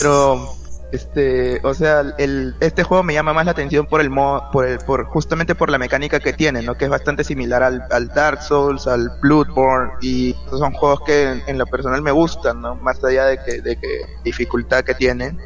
Pero, 0.00 0.48
este, 0.90 1.60
o 1.62 1.72
sea, 1.72 2.00
el, 2.18 2.56
este 2.58 2.82
juego 2.82 3.04
me 3.04 3.14
llama 3.14 3.34
más 3.34 3.44
la 3.44 3.52
atención 3.52 3.86
por 3.86 4.00
el 4.00 4.10
modo, 4.10 4.50
por 4.50 4.66
el, 4.66 4.78
por, 4.78 5.04
justamente 5.04 5.54
por 5.54 5.70
la 5.70 5.78
mecánica 5.78 6.18
que 6.18 6.32
tiene, 6.32 6.60
¿no? 6.62 6.74
Que 6.76 6.86
es 6.86 6.90
bastante 6.90 7.22
similar 7.22 7.62
al, 7.62 7.84
al 7.92 8.08
Dark 8.08 8.42
Souls, 8.42 8.88
al 8.88 9.08
Bloodborne, 9.22 9.92
y 10.00 10.34
son 10.50 10.72
juegos 10.72 11.02
que 11.06 11.22
en, 11.22 11.42
en 11.46 11.56
lo 11.56 11.66
personal 11.66 12.02
me 12.02 12.10
gustan, 12.10 12.60
¿no? 12.60 12.74
Más 12.74 13.02
allá 13.04 13.26
de 13.26 13.38
que, 13.44 13.60
de 13.60 13.76
que 13.76 14.06
dificultad 14.24 14.82
que 14.82 14.94
tienen. 14.94 15.38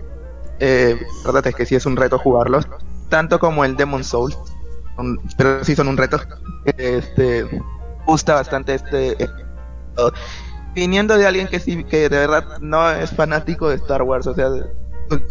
Eh, 0.58 0.98
verdad 1.26 1.46
es 1.46 1.54
que 1.54 1.66
sí 1.66 1.74
es 1.74 1.84
un 1.84 1.96
reto 1.96 2.18
jugarlos. 2.18 2.66
Tanto 3.10 3.38
como 3.38 3.66
el 3.66 3.76
Demon 3.76 4.04
Souls 4.04 4.38
pero 5.36 5.64
sí 5.64 5.74
son 5.74 5.88
un 5.88 5.96
reto. 5.96 6.20
Este, 6.76 7.46
gusta 8.06 8.34
bastante 8.34 8.74
este. 8.74 9.16
oh, 9.96 10.10
viniendo 10.74 11.16
de 11.16 11.26
alguien 11.26 11.48
que 11.48 11.60
sí, 11.60 11.84
que 11.84 12.08
de 12.08 12.18
verdad 12.18 12.44
no 12.60 12.90
es 12.90 13.10
fanático 13.10 13.68
de 13.68 13.76
Star 13.76 14.02
Wars, 14.02 14.26
o 14.26 14.34
sea, 14.34 14.48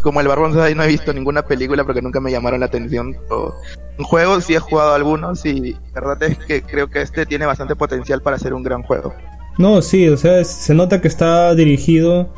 como 0.01 0.21
el 0.21 0.27
Barbón 0.27 0.53
no 0.55 0.83
he 0.83 0.87
visto 0.87 1.13
ninguna 1.13 1.43
película 1.43 1.83
porque 1.83 2.01
nunca 2.01 2.19
me 2.19 2.31
llamaron 2.31 2.59
la 2.59 2.67
atención. 2.67 3.15
O, 3.29 3.53
en 3.97 4.03
juegos 4.03 4.45
sí 4.45 4.55
he 4.55 4.59
jugado 4.59 4.93
algunos 4.93 5.45
y 5.45 5.73
la 5.93 6.01
verdad 6.01 6.23
es 6.23 6.37
que 6.39 6.61
creo 6.61 6.89
que 6.89 7.01
este 7.01 7.25
tiene 7.25 7.45
bastante 7.45 7.75
potencial 7.75 8.21
para 8.21 8.37
ser 8.37 8.53
un 8.53 8.63
gran 8.63 8.83
juego. 8.83 9.13
No, 9.57 9.81
sí, 9.81 10.07
o 10.09 10.17
sea, 10.17 10.43
se 10.43 10.73
nota 10.73 11.01
que 11.01 11.07
está 11.07 11.53
dirigido 11.53 12.33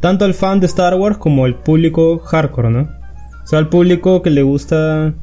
tanto 0.00 0.24
al 0.24 0.34
fan 0.34 0.60
de 0.60 0.66
Star 0.66 0.94
Wars 0.94 1.18
como 1.18 1.44
al 1.44 1.60
público 1.62 2.18
hardcore, 2.18 2.70
¿no? 2.70 2.88
O 3.44 3.46
sea, 3.46 3.60
al 3.60 3.68
público 3.68 4.22
que 4.22 4.30
le 4.30 4.42
gusta 4.42 5.14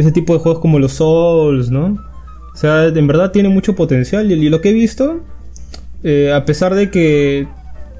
ese 0.00 0.12
tipo 0.12 0.32
de 0.32 0.40
juegos 0.40 0.60
como 0.60 0.78
los 0.78 0.92
Souls, 0.92 1.70
¿no? 1.70 1.98
O 2.52 2.56
sea, 2.56 2.86
en 2.86 3.06
verdad 3.06 3.30
tiene 3.30 3.48
mucho 3.48 3.74
potencial 3.74 4.30
y, 4.30 4.48
lo 4.48 4.60
que 4.60 4.70
he 4.70 4.72
visto, 4.72 5.20
eh, 6.02 6.32
a 6.32 6.44
pesar 6.44 6.74
de 6.74 6.90
que 6.90 7.46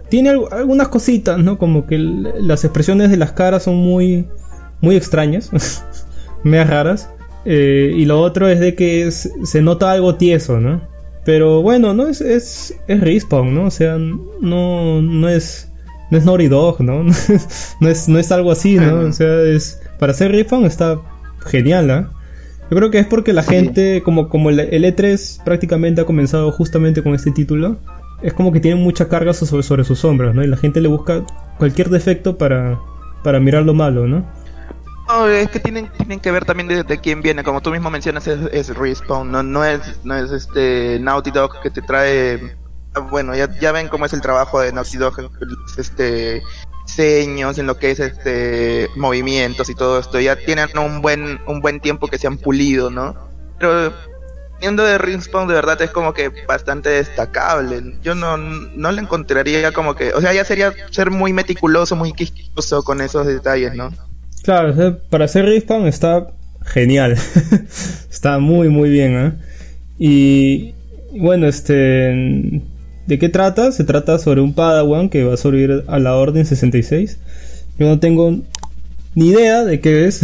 tiene 0.08 0.30
al- 0.30 0.44
algunas 0.50 0.88
cositas, 0.88 1.38
¿no? 1.38 1.56
Como 1.58 1.86
que 1.86 1.98
las 1.98 2.64
expresiones 2.64 3.10
de 3.10 3.16
las 3.16 3.32
caras 3.32 3.62
son 3.62 3.76
muy, 3.76 4.26
muy 4.80 4.96
extrañas, 4.96 5.50
medias 6.42 6.68
raras. 6.68 7.10
Eh, 7.46 7.94
y 7.96 8.04
lo 8.04 8.20
otro 8.20 8.48
es 8.48 8.60
de 8.60 8.74
que 8.74 9.06
es- 9.06 9.32
se 9.44 9.62
nota 9.62 9.92
algo 9.92 10.16
tieso, 10.16 10.60
¿no? 10.60 10.82
Pero 11.24 11.62
bueno, 11.62 11.94
no 11.94 12.06
es, 12.08 12.20
es, 12.20 12.74
es 12.88 13.00
Respawn, 13.00 13.54
¿no? 13.54 13.66
O 13.66 13.70
sea, 13.70 13.96
no, 13.98 15.00
no 15.02 15.28
es. 15.28 15.66
No 16.10 16.18
es 16.18 16.24
Naughty 16.24 16.48
Dog, 16.48 16.80
¿no? 16.80 17.04
no, 17.80 17.88
es, 17.88 18.08
no 18.08 18.18
es 18.18 18.32
algo 18.32 18.50
así, 18.50 18.74
¿no? 18.76 19.00
O 19.00 19.12
sea, 19.12 19.42
es. 19.42 19.80
Para 19.98 20.12
ser 20.12 20.32
Respawn 20.32 20.64
está 20.64 20.98
genial, 21.46 21.90
¿ah? 21.90 22.10
Yo 22.70 22.76
creo 22.76 22.90
que 22.90 23.00
es 23.00 23.06
porque 23.06 23.32
la 23.32 23.42
gente, 23.42 24.00
como, 24.04 24.28
como 24.28 24.50
el, 24.50 24.60
el 24.60 24.84
E3 24.84 25.42
prácticamente 25.42 26.02
ha 26.02 26.04
comenzado 26.04 26.52
justamente 26.52 27.02
con 27.02 27.14
este 27.14 27.32
título, 27.32 27.78
es 28.22 28.32
como 28.32 28.52
que 28.52 28.60
tiene 28.60 28.80
mucha 28.80 29.08
carga 29.08 29.32
sobre, 29.34 29.62
sobre 29.62 29.84
sus 29.84 30.04
hombros, 30.04 30.34
¿no? 30.34 30.44
Y 30.44 30.46
la 30.46 30.56
gente 30.56 30.80
le 30.80 30.88
busca 30.88 31.24
cualquier 31.58 31.88
defecto 31.88 32.38
para, 32.38 32.78
para 33.24 33.40
mirar 33.40 33.64
lo 33.64 33.74
malo, 33.74 34.06
¿no? 34.06 34.24
No, 35.08 35.26
es 35.28 35.50
que 35.50 35.58
tienen, 35.58 35.90
tienen 35.96 36.20
que 36.20 36.30
ver 36.30 36.44
también 36.44 36.68
de, 36.68 36.84
de 36.84 37.00
quién 37.00 37.22
viene, 37.22 37.42
como 37.42 37.60
tú 37.60 37.72
mismo 37.72 37.90
mencionas, 37.90 38.28
es, 38.28 38.38
es 38.52 38.76
Respawn, 38.76 39.32
no, 39.32 39.42
no 39.42 39.64
es, 39.64 39.80
no 40.04 40.14
es 40.14 40.30
este 40.30 41.00
Naughty 41.00 41.32
Dog 41.32 41.60
que 41.60 41.70
te 41.70 41.82
trae, 41.82 42.56
ah, 42.94 43.00
bueno, 43.00 43.34
ya, 43.34 43.50
ya 43.58 43.72
ven 43.72 43.88
cómo 43.88 44.06
es 44.06 44.12
el 44.12 44.20
trabajo 44.20 44.60
de 44.60 44.72
Naughty 44.72 44.98
Dog, 44.98 45.16
este 45.76 46.42
diseños, 46.96 47.58
en 47.58 47.66
lo 47.66 47.76
que 47.76 47.90
es 47.90 48.00
este 48.00 48.88
movimientos 48.96 49.68
y 49.70 49.74
todo 49.74 49.98
esto, 49.98 50.20
ya 50.20 50.36
tienen 50.36 50.68
un 50.78 51.02
buen, 51.02 51.40
un 51.46 51.60
buen 51.60 51.80
tiempo 51.80 52.08
que 52.08 52.18
se 52.18 52.26
han 52.26 52.38
pulido, 52.38 52.90
¿no? 52.90 53.16
Pero 53.58 53.92
Viniendo 54.60 54.84
de 54.84 54.98
Respawn 54.98 55.48
de 55.48 55.54
verdad 55.54 55.80
es 55.80 55.90
como 55.90 56.12
que 56.12 56.30
bastante 56.46 56.90
destacable. 56.90 57.94
Yo 58.02 58.14
no, 58.14 58.36
no 58.36 58.92
le 58.92 59.00
encontraría 59.00 59.72
como 59.72 59.94
que, 59.94 60.12
o 60.12 60.20
sea, 60.20 60.34
ya 60.34 60.44
sería 60.44 60.74
ser 60.90 61.10
muy 61.10 61.32
meticuloso, 61.32 61.96
muy 61.96 62.12
quisquilloso 62.12 62.82
con 62.82 63.00
esos 63.00 63.26
detalles, 63.26 63.74
¿no? 63.74 63.90
Claro, 64.42 64.98
para 65.08 65.28
ser 65.28 65.46
Respawn 65.46 65.86
está 65.86 66.26
genial. 66.66 67.16
está 68.10 68.38
muy, 68.38 68.68
muy 68.68 68.90
bien, 68.90 69.16
¿eh? 69.18 69.32
Y 69.98 70.74
bueno, 71.18 71.46
este. 71.46 72.60
¿De 73.10 73.18
qué 73.18 73.28
trata? 73.28 73.72
Se 73.72 73.82
trata 73.82 74.20
sobre 74.20 74.40
un 74.40 74.54
Padawan 74.54 75.08
que 75.08 75.24
va 75.24 75.34
a 75.34 75.36
sobrevivir 75.36 75.82
a 75.88 75.98
la 75.98 76.14
Orden 76.14 76.46
66. 76.46 77.18
Yo 77.76 77.88
no 77.88 77.98
tengo 77.98 78.38
ni 79.16 79.30
idea 79.30 79.64
de 79.64 79.80
qué 79.80 80.06
es. 80.06 80.20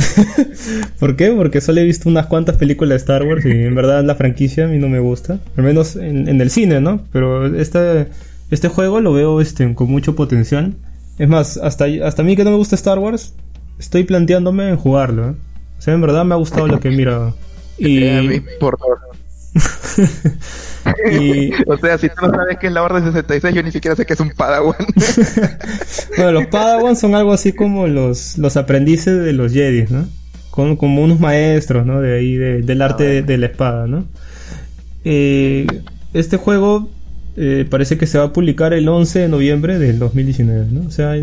¿Por 1.00 1.16
qué? 1.16 1.32
Porque 1.32 1.60
solo 1.60 1.80
he 1.80 1.84
visto 1.84 2.08
unas 2.08 2.26
cuantas 2.26 2.58
películas 2.58 2.90
de 2.90 2.96
Star 2.98 3.24
Wars 3.24 3.44
y 3.44 3.50
en 3.50 3.74
verdad 3.74 4.04
la 4.04 4.14
franquicia 4.14 4.66
a 4.66 4.68
mí 4.68 4.78
no 4.78 4.88
me 4.88 5.00
gusta. 5.00 5.40
Al 5.56 5.64
menos 5.64 5.96
en, 5.96 6.28
en 6.28 6.40
el 6.40 6.48
cine, 6.48 6.80
¿no? 6.80 7.00
Pero 7.10 7.56
esta, 7.56 8.06
este 8.52 8.68
juego 8.68 9.00
lo 9.00 9.12
veo 9.12 9.40
este, 9.40 9.74
con 9.74 9.90
mucho 9.90 10.14
potencial. 10.14 10.74
Es 11.18 11.28
más, 11.28 11.56
hasta, 11.56 11.86
hasta 12.04 12.22
a 12.22 12.24
mí 12.24 12.36
que 12.36 12.44
no 12.44 12.52
me 12.52 12.56
gusta 12.56 12.76
Star 12.76 13.00
Wars, 13.00 13.34
estoy 13.80 14.04
planteándome 14.04 14.68
en 14.68 14.76
jugarlo. 14.76 15.30
¿eh? 15.30 15.34
O 15.76 15.82
sea, 15.82 15.92
en 15.92 16.02
verdad 16.02 16.24
me 16.24 16.34
ha 16.34 16.38
gustado 16.38 16.68
lo 16.68 16.78
que 16.78 16.86
he 16.86 16.96
mirado. 16.96 17.34
Y... 17.78 18.06
A 18.10 18.22
mí, 18.22 18.40
por 18.60 18.78
y... 21.10 21.52
O 21.66 21.76
sea, 21.76 21.98
si 21.98 22.08
tú 22.08 22.14
no 22.22 22.30
sabes 22.30 22.58
qué 22.60 22.68
es 22.68 22.72
la 22.72 22.82
Orden 22.82 23.04
66, 23.04 23.54
yo 23.54 23.62
ni 23.62 23.72
siquiera 23.72 23.96
sé 23.96 24.06
qué 24.06 24.14
es 24.14 24.20
un 24.20 24.30
Padawan. 24.30 24.76
bueno, 26.16 26.32
los 26.32 26.46
Padawan 26.46 26.96
son 26.96 27.14
algo 27.14 27.32
así 27.32 27.52
como 27.52 27.86
los, 27.86 28.38
los 28.38 28.56
aprendices 28.56 29.24
de 29.24 29.32
los 29.32 29.52
Jedi, 29.52 29.86
¿no? 29.90 30.06
Como, 30.50 30.78
como 30.78 31.02
unos 31.02 31.20
maestros, 31.20 31.84
¿no? 31.86 32.00
De 32.00 32.16
ahí, 32.16 32.36
del 32.36 32.82
arte 32.82 33.18
ah, 33.18 33.22
de, 33.22 33.38
la 33.38 33.46
espada, 33.46 33.86
¿no? 33.86 34.06
Eh, 35.04 35.66
este 36.14 36.36
juego 36.36 36.88
eh, 37.36 37.66
parece 37.68 37.98
que 37.98 38.06
se 38.06 38.18
va 38.18 38.24
a 38.24 38.32
publicar 38.32 38.72
el 38.72 38.88
11 38.88 39.18
de 39.18 39.28
noviembre 39.28 39.78
del 39.78 39.98
2019, 39.98 40.68
¿no? 40.70 40.88
O 40.88 40.90
sea, 40.90 41.14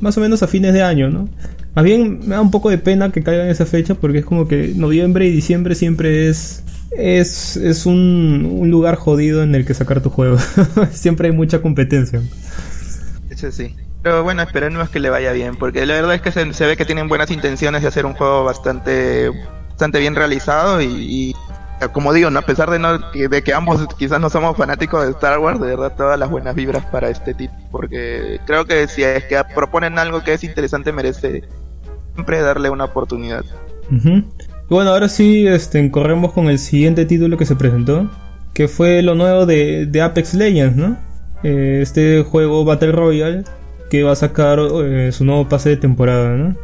más 0.00 0.16
o 0.16 0.20
menos 0.20 0.42
a 0.42 0.46
fines 0.46 0.72
de 0.72 0.82
año, 0.82 1.10
¿no? 1.10 1.28
Más 1.74 1.84
bien 1.84 2.20
me 2.20 2.34
da 2.34 2.40
un 2.40 2.50
poco 2.50 2.70
de 2.70 2.78
pena 2.78 3.12
que 3.12 3.22
caiga 3.22 3.44
en 3.44 3.50
esa 3.50 3.66
fecha 3.66 3.94
porque 3.94 4.18
es 4.18 4.24
como 4.24 4.48
que 4.48 4.72
noviembre 4.74 5.26
y 5.26 5.32
diciembre 5.32 5.74
siempre 5.74 6.28
es 6.28 6.64
es, 6.96 7.56
es 7.56 7.86
un, 7.86 8.68
lugar 8.70 8.96
jodido 8.96 9.42
en 9.42 9.54
el 9.54 9.64
que 9.64 9.74
sacar 9.74 10.00
tu 10.00 10.10
juego. 10.10 10.38
siempre 10.92 11.28
hay 11.28 11.34
mucha 11.34 11.60
competencia. 11.60 12.20
Eso 13.30 13.50
sí. 13.50 13.74
Pero 14.02 14.24
bueno, 14.24 14.42
esperemos 14.42 14.90
que 14.90 14.98
le 14.98 15.10
vaya 15.10 15.32
bien, 15.32 15.56
porque 15.56 15.86
la 15.86 15.94
verdad 15.94 16.14
es 16.14 16.22
que 16.22 16.32
se, 16.32 16.66
ve 16.66 16.76
que 16.76 16.84
tienen 16.84 17.08
buenas 17.08 17.30
intenciones 17.30 17.82
de 17.82 17.88
hacer 17.88 18.04
un 18.04 18.14
juego 18.14 18.44
bastante, 18.44 19.30
bastante 19.70 20.00
bien 20.00 20.16
realizado 20.16 20.82
y 20.82 21.34
como 21.90 22.12
digo, 22.12 22.30
¿no? 22.30 22.38
a 22.38 22.42
pesar 22.42 22.70
de, 22.70 22.78
no, 22.78 22.98
de 22.98 23.42
que 23.42 23.54
ambos 23.54 23.86
quizás 23.96 24.20
no 24.20 24.30
somos 24.30 24.56
fanáticos 24.56 25.04
de 25.04 25.10
Star 25.12 25.38
Wars, 25.38 25.60
de 25.60 25.66
verdad 25.66 25.94
todas 25.96 26.18
las 26.18 26.30
buenas 26.30 26.54
vibras 26.54 26.84
para 26.86 27.08
este 27.08 27.34
tipo, 27.34 27.54
porque 27.70 28.40
creo 28.46 28.64
que 28.64 28.86
si 28.86 29.02
es 29.02 29.24
que 29.24 29.42
proponen 29.54 29.98
algo 29.98 30.22
que 30.22 30.34
es 30.34 30.44
interesante, 30.44 30.92
merece 30.92 31.42
siempre 32.14 32.40
darle 32.40 32.70
una 32.70 32.84
oportunidad. 32.84 33.44
Bueno, 34.72 34.92
ahora 34.92 35.10
sí, 35.10 35.46
este, 35.46 35.90
corremos 35.90 36.32
con 36.32 36.48
el 36.48 36.58
siguiente 36.58 37.04
título 37.04 37.36
que 37.36 37.44
se 37.44 37.56
presentó, 37.56 38.10
que 38.54 38.68
fue 38.68 39.02
lo 39.02 39.14
nuevo 39.14 39.44
de, 39.44 40.00
Apex 40.02 40.32
Legends, 40.32 40.76
¿no? 40.78 40.96
Eh, 41.42 41.80
este 41.82 42.22
juego 42.22 42.64
Battle 42.64 42.92
Royale 42.92 43.44
que 43.90 44.02
va 44.02 44.12
a 44.12 44.16
sacar 44.16 44.58
eh, 44.58 45.10
su 45.12 45.26
nuevo 45.26 45.46
pase 45.46 45.68
de 45.68 45.76
temporada, 45.76 46.38
¿no? 46.38 46.56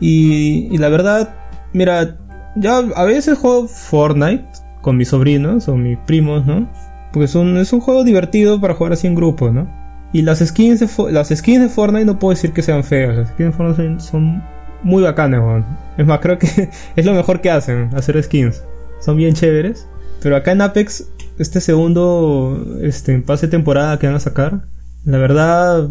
Y, 0.00 0.66
y 0.74 0.78
la 0.78 0.88
verdad, 0.88 1.32
mira, 1.72 2.16
ya 2.56 2.78
a 2.78 3.04
veces 3.04 3.38
juego 3.38 3.68
Fortnite 3.68 4.46
con 4.82 4.96
mis 4.96 5.10
sobrinos 5.10 5.68
o 5.68 5.76
mis 5.76 5.96
primos, 6.08 6.44
¿no? 6.44 6.68
Porque 7.12 7.26
es 7.26 7.36
un, 7.36 7.56
es 7.56 7.72
un 7.72 7.78
juego 7.78 8.02
divertido 8.02 8.60
para 8.60 8.74
jugar 8.74 8.94
así 8.94 9.06
en 9.06 9.14
grupo, 9.14 9.52
¿no? 9.52 9.70
Y 10.12 10.22
las 10.22 10.40
skins 10.40 10.80
de, 10.80 11.12
las 11.12 11.28
skins 11.28 11.60
de 11.60 11.68
Fortnite 11.68 12.04
no 12.04 12.18
puedo 12.18 12.34
decir 12.34 12.52
que 12.52 12.62
sean 12.62 12.82
feas. 12.82 13.16
Las 13.16 13.28
skins 13.28 13.50
de 13.50 13.52
Fortnite 13.52 14.00
son, 14.00 14.42
muy 14.84 15.02
bacanas, 15.02 15.40
weón. 15.40 15.64
Es 15.98 16.06
más, 16.06 16.20
creo 16.20 16.38
que 16.38 16.70
es 16.96 17.04
lo 17.04 17.14
mejor 17.14 17.40
que 17.40 17.50
hacen, 17.50 17.90
hacer 17.94 18.22
skins. 18.22 18.62
Son 19.00 19.16
bien 19.16 19.34
chéveres. 19.34 19.88
Pero 20.22 20.36
acá 20.36 20.52
en 20.52 20.62
Apex, 20.62 21.08
este 21.38 21.60
segundo 21.60 22.78
este, 22.80 23.18
pase 23.18 23.46
de 23.46 23.50
temporada 23.50 23.98
que 23.98 24.06
van 24.06 24.16
a 24.16 24.20
sacar, 24.20 24.66
la 25.04 25.18
verdad, 25.18 25.90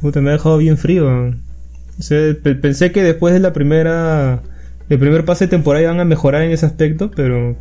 me 0.00 0.30
ha 0.30 0.32
dejado 0.32 0.56
bien 0.58 0.78
frío. 0.78 1.34
Pensé 1.98 2.90
que 2.92 3.02
después 3.02 3.34
de 3.34 3.40
la 3.40 3.52
primera 3.52 4.42
el 4.92 4.98
primer 4.98 5.24
pase 5.24 5.46
de 5.46 5.50
temporada 5.50 5.88
van 5.88 6.00
a 6.00 6.04
mejorar 6.04 6.42
en 6.42 6.50
ese 6.50 6.66
aspecto, 6.66 7.10
pero 7.10 7.56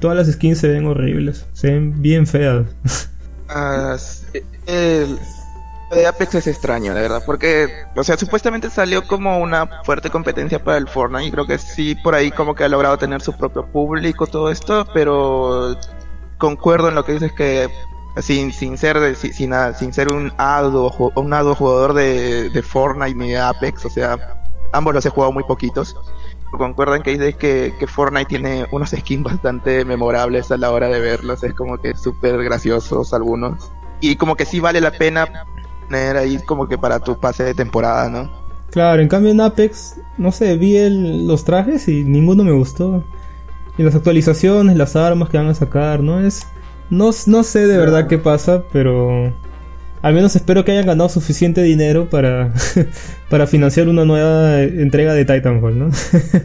todas 0.00 0.16
las 0.16 0.30
skins 0.30 0.58
se 0.58 0.68
ven 0.68 0.86
horribles, 0.86 1.46
se 1.54 1.72
ven 1.72 2.02
bien 2.02 2.26
feas. 2.26 2.66
Ah, 3.50 3.96
de 5.90 6.06
Apex 6.06 6.34
es 6.34 6.46
extraño, 6.46 6.92
la 6.92 7.00
verdad, 7.00 7.22
porque, 7.24 7.68
o 7.96 8.04
sea, 8.04 8.16
supuestamente 8.16 8.70
salió 8.70 9.06
como 9.06 9.38
una 9.38 9.82
fuerte 9.84 10.10
competencia 10.10 10.62
para 10.62 10.76
el 10.76 10.88
Fortnite 10.88 11.26
y 11.26 11.30
creo 11.30 11.46
que 11.46 11.58
sí, 11.58 11.94
por 11.94 12.14
ahí 12.14 12.30
como 12.30 12.54
que 12.54 12.64
ha 12.64 12.68
logrado 12.68 12.98
tener 12.98 13.20
su 13.22 13.32
propio 13.32 13.66
público, 13.66 14.26
todo 14.26 14.50
esto, 14.50 14.86
pero 14.92 15.76
concuerdo 16.36 16.88
en 16.88 16.94
lo 16.94 17.04
que 17.04 17.12
dices 17.12 17.32
que 17.32 17.68
sin, 18.20 18.52
sin 18.52 18.76
ser 18.76 19.16
sin, 19.16 19.32
sin, 19.32 19.92
ser 19.92 20.12
un 20.12 20.32
ado 20.38 20.90
un 21.14 21.32
ado 21.32 21.54
jugador 21.54 21.94
de, 21.94 22.50
de 22.50 22.62
Fortnite 22.62 23.14
ni 23.14 23.30
de 23.30 23.38
Apex, 23.38 23.86
o 23.86 23.90
sea, 23.90 24.36
ambos 24.72 24.94
los 24.94 25.06
he 25.06 25.10
jugado 25.10 25.32
muy 25.32 25.44
poquitos 25.44 25.96
concuerdan 26.56 27.02
que 27.02 27.10
dice 27.12 27.34
que, 27.34 27.74
que, 27.78 27.86
Fortnite 27.86 28.26
tiene 28.26 28.66
unos 28.70 28.90
skins 28.90 29.22
bastante 29.22 29.84
memorables 29.84 30.50
a 30.50 30.56
la 30.56 30.70
hora 30.70 30.88
de 30.88 30.98
verlos, 30.98 31.42
es 31.44 31.52
como 31.52 31.76
que 31.78 31.94
súper 31.94 32.42
graciosos 32.42 33.12
algunos. 33.12 33.70
Y 34.00 34.16
como 34.16 34.36
que 34.36 34.46
sí 34.46 34.60
vale 34.60 34.80
la 34.80 34.92
pena 34.92 35.28
tener 35.88 36.16
ahí 36.16 36.38
como 36.44 36.68
que 36.68 36.78
para 36.78 37.00
tu 37.00 37.18
pase 37.18 37.44
de 37.44 37.54
temporada, 37.54 38.08
¿no? 38.08 38.30
Claro, 38.70 39.00
en 39.00 39.08
cambio 39.08 39.30
en 39.32 39.40
Apex, 39.40 39.96
no 40.18 40.30
sé, 40.30 40.56
vi 40.56 40.76
los 40.90 41.44
trajes 41.44 41.88
y 41.88 42.04
ninguno 42.04 42.44
me 42.44 42.52
gustó. 42.52 43.04
Y 43.78 43.82
las 43.82 43.94
actualizaciones, 43.94 44.76
las 44.76 44.96
armas 44.96 45.30
que 45.30 45.38
van 45.38 45.48
a 45.48 45.54
sacar, 45.54 46.00
¿no? 46.00 46.20
Es... 46.20 46.46
No, 46.90 47.10
no 47.26 47.42
sé 47.42 47.66
de 47.66 47.76
verdad 47.76 48.06
qué 48.06 48.16
pasa, 48.16 48.64
pero 48.72 49.32
al 50.02 50.14
menos 50.14 50.36
espero 50.36 50.64
que 50.64 50.72
hayan 50.72 50.86
ganado 50.86 51.08
suficiente 51.08 51.62
dinero 51.62 52.08
para, 52.08 52.52
para 53.30 53.46
financiar 53.46 53.88
una 53.88 54.04
nueva 54.04 54.62
entrega 54.62 55.12
de 55.12 55.24
Titanfall, 55.24 55.78
¿no? 55.78 55.90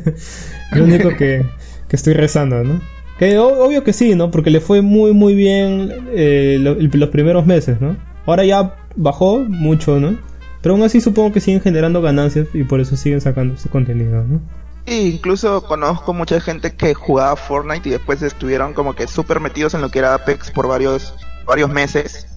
Lo 0.76 0.84
único 0.84 1.10
que, 1.10 1.46
que, 1.88 1.96
estoy 1.96 2.14
rezando, 2.14 2.64
¿no? 2.64 2.82
Que 3.20 3.38
obvio 3.38 3.84
que 3.84 3.94
sí, 3.94 4.16
¿no? 4.16 4.32
Porque 4.32 4.50
le 4.50 4.60
fue 4.60 4.82
muy 4.82 5.14
muy 5.14 5.36
bien 5.36 5.92
eh, 6.14 6.58
los 6.60 7.10
primeros 7.10 7.46
meses, 7.46 7.80
¿no? 7.80 7.96
Ahora 8.26 8.44
ya 8.44 8.76
bajó 8.96 9.40
mucho, 9.40 10.00
¿no? 10.00 10.18
Pero 10.62 10.76
aún 10.76 10.84
así 10.84 11.02
supongo 11.02 11.34
que 11.34 11.40
siguen 11.42 11.62
generando 11.62 12.02
ganancias 12.02 12.48
y 12.54 12.64
por 12.64 12.80
eso 12.80 12.96
siguen 12.96 13.22
sacando 13.22 13.58
su 13.58 13.70
contenido, 13.70 14.24
¿no? 14.24 14.42
Sí, 14.86 15.14
incluso 15.16 15.64
conozco 15.64 16.14
mucha 16.14 16.40
gente 16.42 16.76
que 16.76 16.94
jugaba 16.94 17.36
Fortnite 17.36 17.90
y 17.90 17.92
después 17.94 18.22
estuvieron 18.22 18.74
como 18.74 18.94
que 18.96 19.08
súper 19.08 19.40
metidos 19.40 19.74
en 19.74 19.82
lo 19.82 19.90
que 19.90 20.00
era 20.00 20.14
Apex 20.14 20.52
por 20.52 20.68
varios, 20.68 21.14
varios 21.46 21.70
meses 21.70 22.28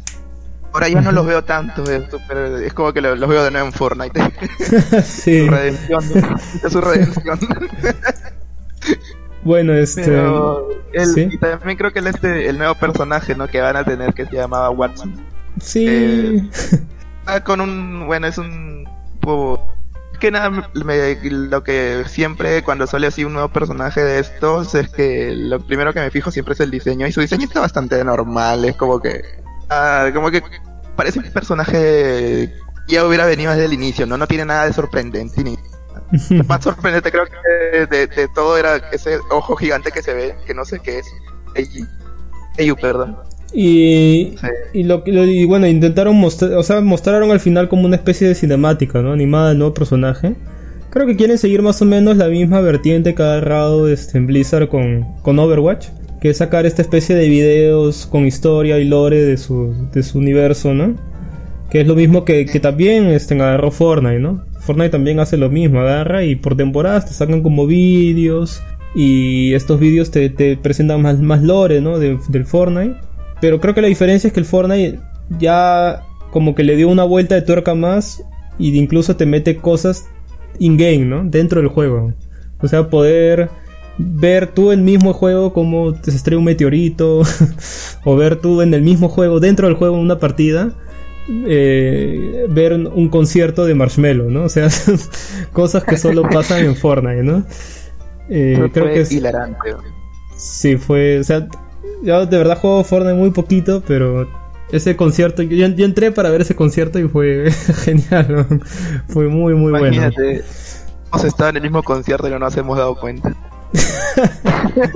Ahora 0.76 0.88
ya 0.90 1.00
no 1.00 1.10
los 1.10 1.24
veo 1.24 1.42
tanto, 1.42 1.84
es, 1.90 2.74
como 2.74 2.92
que 2.92 3.00
los, 3.00 3.18
veo 3.18 3.44
de 3.44 3.50
nuevo 3.50 3.66
en 3.66 3.72
Fortnite. 3.72 4.20
sí. 5.02 5.46
su 5.46 5.50
redención, 5.50 6.00
es 6.62 6.70
su 6.70 6.80
redención. 6.82 7.38
bueno, 9.42 9.72
este... 9.72 10.02
Y 11.32 11.38
también 11.38 11.78
creo 11.78 11.94
que 11.94 12.00
el, 12.00 12.08
este, 12.08 12.50
el 12.50 12.58
nuevo 12.58 12.74
personaje 12.74 13.34
¿no? 13.34 13.48
que 13.48 13.62
van 13.62 13.76
a 13.76 13.84
tener 13.84 14.12
que 14.12 14.26
se 14.26 14.36
llamaba 14.36 14.68
Watson. 14.68 15.14
Sí. 15.60 15.86
Eh, 15.88 16.50
con 17.44 17.60
un... 17.60 18.06
Bueno, 18.06 18.26
es 18.26 18.38
un... 18.38 18.88
que 20.20 20.30
nada, 20.30 20.70
lo 20.74 21.64
que 21.64 22.04
siempre 22.06 22.62
cuando 22.62 22.86
sale 22.86 23.08
así 23.08 23.24
un 23.24 23.32
nuevo 23.32 23.48
personaje 23.48 24.02
de 24.02 24.20
estos 24.20 24.74
es 24.74 24.88
que 24.88 25.34
lo 25.34 25.60
primero 25.60 25.92
que 25.92 26.00
me 26.00 26.10
fijo 26.10 26.30
siempre 26.30 26.54
es 26.54 26.60
el 26.60 26.70
diseño 26.70 27.06
y 27.06 27.12
su 27.12 27.20
diseño 27.20 27.44
está 27.44 27.60
bastante 27.60 28.02
normal, 28.04 28.64
es 28.64 28.76
como 28.76 29.00
que 29.00 29.22
Ah, 29.68 30.10
como 30.14 30.30
que 30.30 30.42
parece 30.94 31.18
un 31.18 31.30
personaje 31.32 32.52
ya 32.88 33.04
hubiera 33.04 33.26
venido 33.26 33.50
desde 33.50 33.64
el 33.64 33.72
inicio, 33.72 34.06
¿no? 34.06 34.16
No 34.16 34.26
tiene 34.26 34.44
nada 34.44 34.66
de 34.66 34.72
sorprendente 34.72 35.42
ni 35.42 35.58
lo 36.30 36.44
más 36.44 36.62
sorprendente 36.62 37.10
creo 37.10 37.24
que 37.26 37.86
de, 37.86 38.28
todo 38.28 38.56
era 38.56 38.76
ese 38.92 39.18
ojo 39.30 39.56
gigante 39.56 39.90
que 39.90 40.02
se 40.02 40.14
ve, 40.14 40.36
que 40.46 40.54
no 40.54 40.64
sé 40.64 40.78
qué 40.78 41.00
es. 41.00 41.06
Eyu, 42.58 42.76
perdón. 42.76 43.18
Y, 43.52 44.35
y, 44.74 44.82
lo, 44.82 45.02
y 45.06 45.44
bueno, 45.44 45.66
intentaron 45.66 46.16
mostrar, 46.16 46.52
o 46.54 46.62
sea, 46.62 46.80
mostraron 46.80 47.30
al 47.30 47.40
final 47.40 47.68
como 47.68 47.87
una 47.87 47.96
especie 47.96 48.28
de 48.28 48.35
cinemática, 48.35 49.00
¿no? 49.02 49.12
Animada 49.12 49.50
del 49.50 49.59
nuevo 49.59 49.74
personaje. 49.74 50.35
Creo 50.90 51.06
que 51.06 51.16
quieren 51.16 51.38
seguir 51.38 51.62
más 51.62 51.80
o 51.82 51.85
menos 51.85 52.16
la 52.16 52.28
misma 52.28 52.61
vertiente 52.61 53.14
que 53.14 53.22
ha 53.22 53.32
agarrado 53.32 53.88
este, 53.88 54.18
en 54.18 54.26
Blizzard 54.26 54.68
con, 54.68 55.04
con 55.22 55.38
Overwatch 55.38 55.88
que 56.20 56.30
es 56.30 56.38
sacar 56.38 56.66
esta 56.66 56.82
especie 56.82 57.14
de 57.14 57.28
videos 57.28 58.06
con 58.06 58.26
historia 58.26 58.78
y 58.78 58.85
lore 58.85 59.22
de 59.22 59.37
su, 59.37 59.74
de 59.92 60.02
su 60.02 60.18
universo, 60.18 60.74
¿no? 60.74 60.94
Que 61.70 61.80
es 61.82 61.87
lo 61.87 61.94
mismo 61.94 62.24
que, 62.24 62.46
que 62.46 62.61
también 62.61 63.06
este, 63.06 63.35
agarró 63.35 63.70
Fortnite, 63.70 64.20
¿no? 64.20 64.44
Fortnite 64.61 64.90
también 64.90 65.20
hace 65.20 65.37
lo 65.37 65.50
mismo, 65.50 65.80
agarra 65.80 66.24
y 66.24 66.37
por 66.37 66.56
temporadas 66.56 67.06
te 67.06 67.12
sacan 67.12 67.42
como 67.42 67.66
vídeos 67.66 68.62
y 68.94 69.52
estos 69.54 69.78
vídeos 69.78 70.11
te, 70.11 70.30
te 70.30 70.56
presentan 70.56 71.02
más, 71.02 71.18
más 71.20 71.42
lore, 71.42 71.80
¿no? 71.80 71.98
del 71.98 72.46
Fortnite. 72.46 72.96
Pero 73.40 73.61
creo 73.61 73.75
que 73.75 73.83
la 73.83 73.88
diferencia 73.88 74.29
es 74.29 74.35
que 74.35 74.40
el 74.40 74.46
Fortnite 74.46 75.01
ya 75.38 76.03
como 76.31 76.55
que 76.55 76.64
le 76.64 76.77
dio 76.77 76.88
una 76.88 77.05
vuelta 77.05 77.35
de 77.35 77.42
tuerca 77.42 77.75
más 77.75 78.22
y 78.59 78.77
incluso 78.77 79.16
te 79.16 79.27
mete 79.27 79.57
cosas 79.57 80.09
in-game, 80.59 81.05
¿no? 81.05 81.25
Dentro 81.25 81.61
del 81.61 81.68
juego. 81.68 82.12
O 82.61 82.68
sea, 82.68 82.88
poder 82.88 83.51
ver 83.99 84.49
tú 84.49 84.72
en 84.72 84.81
el 84.81 84.85
mismo 84.85 85.12
juego 85.12 85.53
como 85.53 85.94
te 85.94 86.11
estrella 86.11 86.38
un 86.38 86.44
meteorito, 86.44 87.22
o 88.05 88.16
ver 88.16 88.37
tú 88.37 88.62
en 88.62 88.75
el 88.75 88.83
mismo 88.83 89.09
juego, 89.09 89.40
dentro 89.40 89.66
del 89.66 89.77
juego, 89.77 89.96
en 89.96 90.03
una 90.03 90.18
partida, 90.18 90.75
eh, 91.29 92.46
ver 92.49 92.75
un 92.75 93.09
concierto 93.09 93.64
de 93.64 93.75
Marshmello, 93.75 94.31
¿no? 94.31 94.44
O 94.44 94.49
sea, 94.49 94.68
cosas 95.53 95.85
que 95.85 95.96
solo 95.96 96.22
pasan 96.31 96.64
en 96.64 96.77
Fortnite, 96.77 97.22
¿no? 97.22 97.44
Eh, 98.29 98.68
creo 98.72 98.87
que 98.87 99.01
es 99.01 99.12
hilarante. 99.12 99.75
Sí, 100.37 100.77
fue, 100.77 101.18
o 101.18 101.25
sea, 101.25 101.49
yo 102.03 102.27
de 102.27 102.38
verdad 102.38 102.59
juego 102.59 102.85
Fortnite 102.85 103.14
muy 103.14 103.31
poquito, 103.31 103.83
pero 103.87 104.29
ese 104.70 104.96
concierto, 104.96 105.42
yo, 105.42 105.66
yo 105.68 105.85
entré 105.85 106.11
para 106.11 106.31
ver 106.31 106.40
ese 106.40 106.57
concierto 106.57 106.99
y 106.99 107.09
fue 107.09 107.51
genial, 107.85 108.27
¿no? 108.29 108.46
fue 109.09 109.29
muy, 109.29 109.55
muy 109.55 109.70
bueno. 109.70 109.87
Imagínate, 109.87 110.44
hemos 111.09 111.25
estado 111.25 111.51
en 111.51 111.57
el 111.57 111.62
mismo 111.62 111.83
concierto 111.83 112.29
y 112.29 112.31
no 112.31 112.38
nos 112.38 112.57
hemos 112.57 112.79
dado 112.79 112.94
cuenta. 112.96 113.35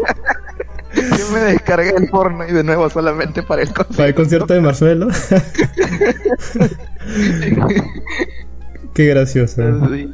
Yo 0.93 1.31
me 1.33 1.39
descargué 1.41 1.95
el 1.97 2.09
porno 2.09 2.45
y 2.47 2.53
de 2.53 2.65
nuevo 2.65 2.91
solamente 2.91 3.45
para 3.45 3.63
el 3.63 3.69
concierto. 3.69 3.97
Para 3.97 4.09
el 4.09 4.15
concierto 4.15 4.55
de 4.55 4.61
Marcelo. 4.61 5.09
Qué 8.95 9.07
gracioso. 9.07 9.63
Sí. 9.89 10.13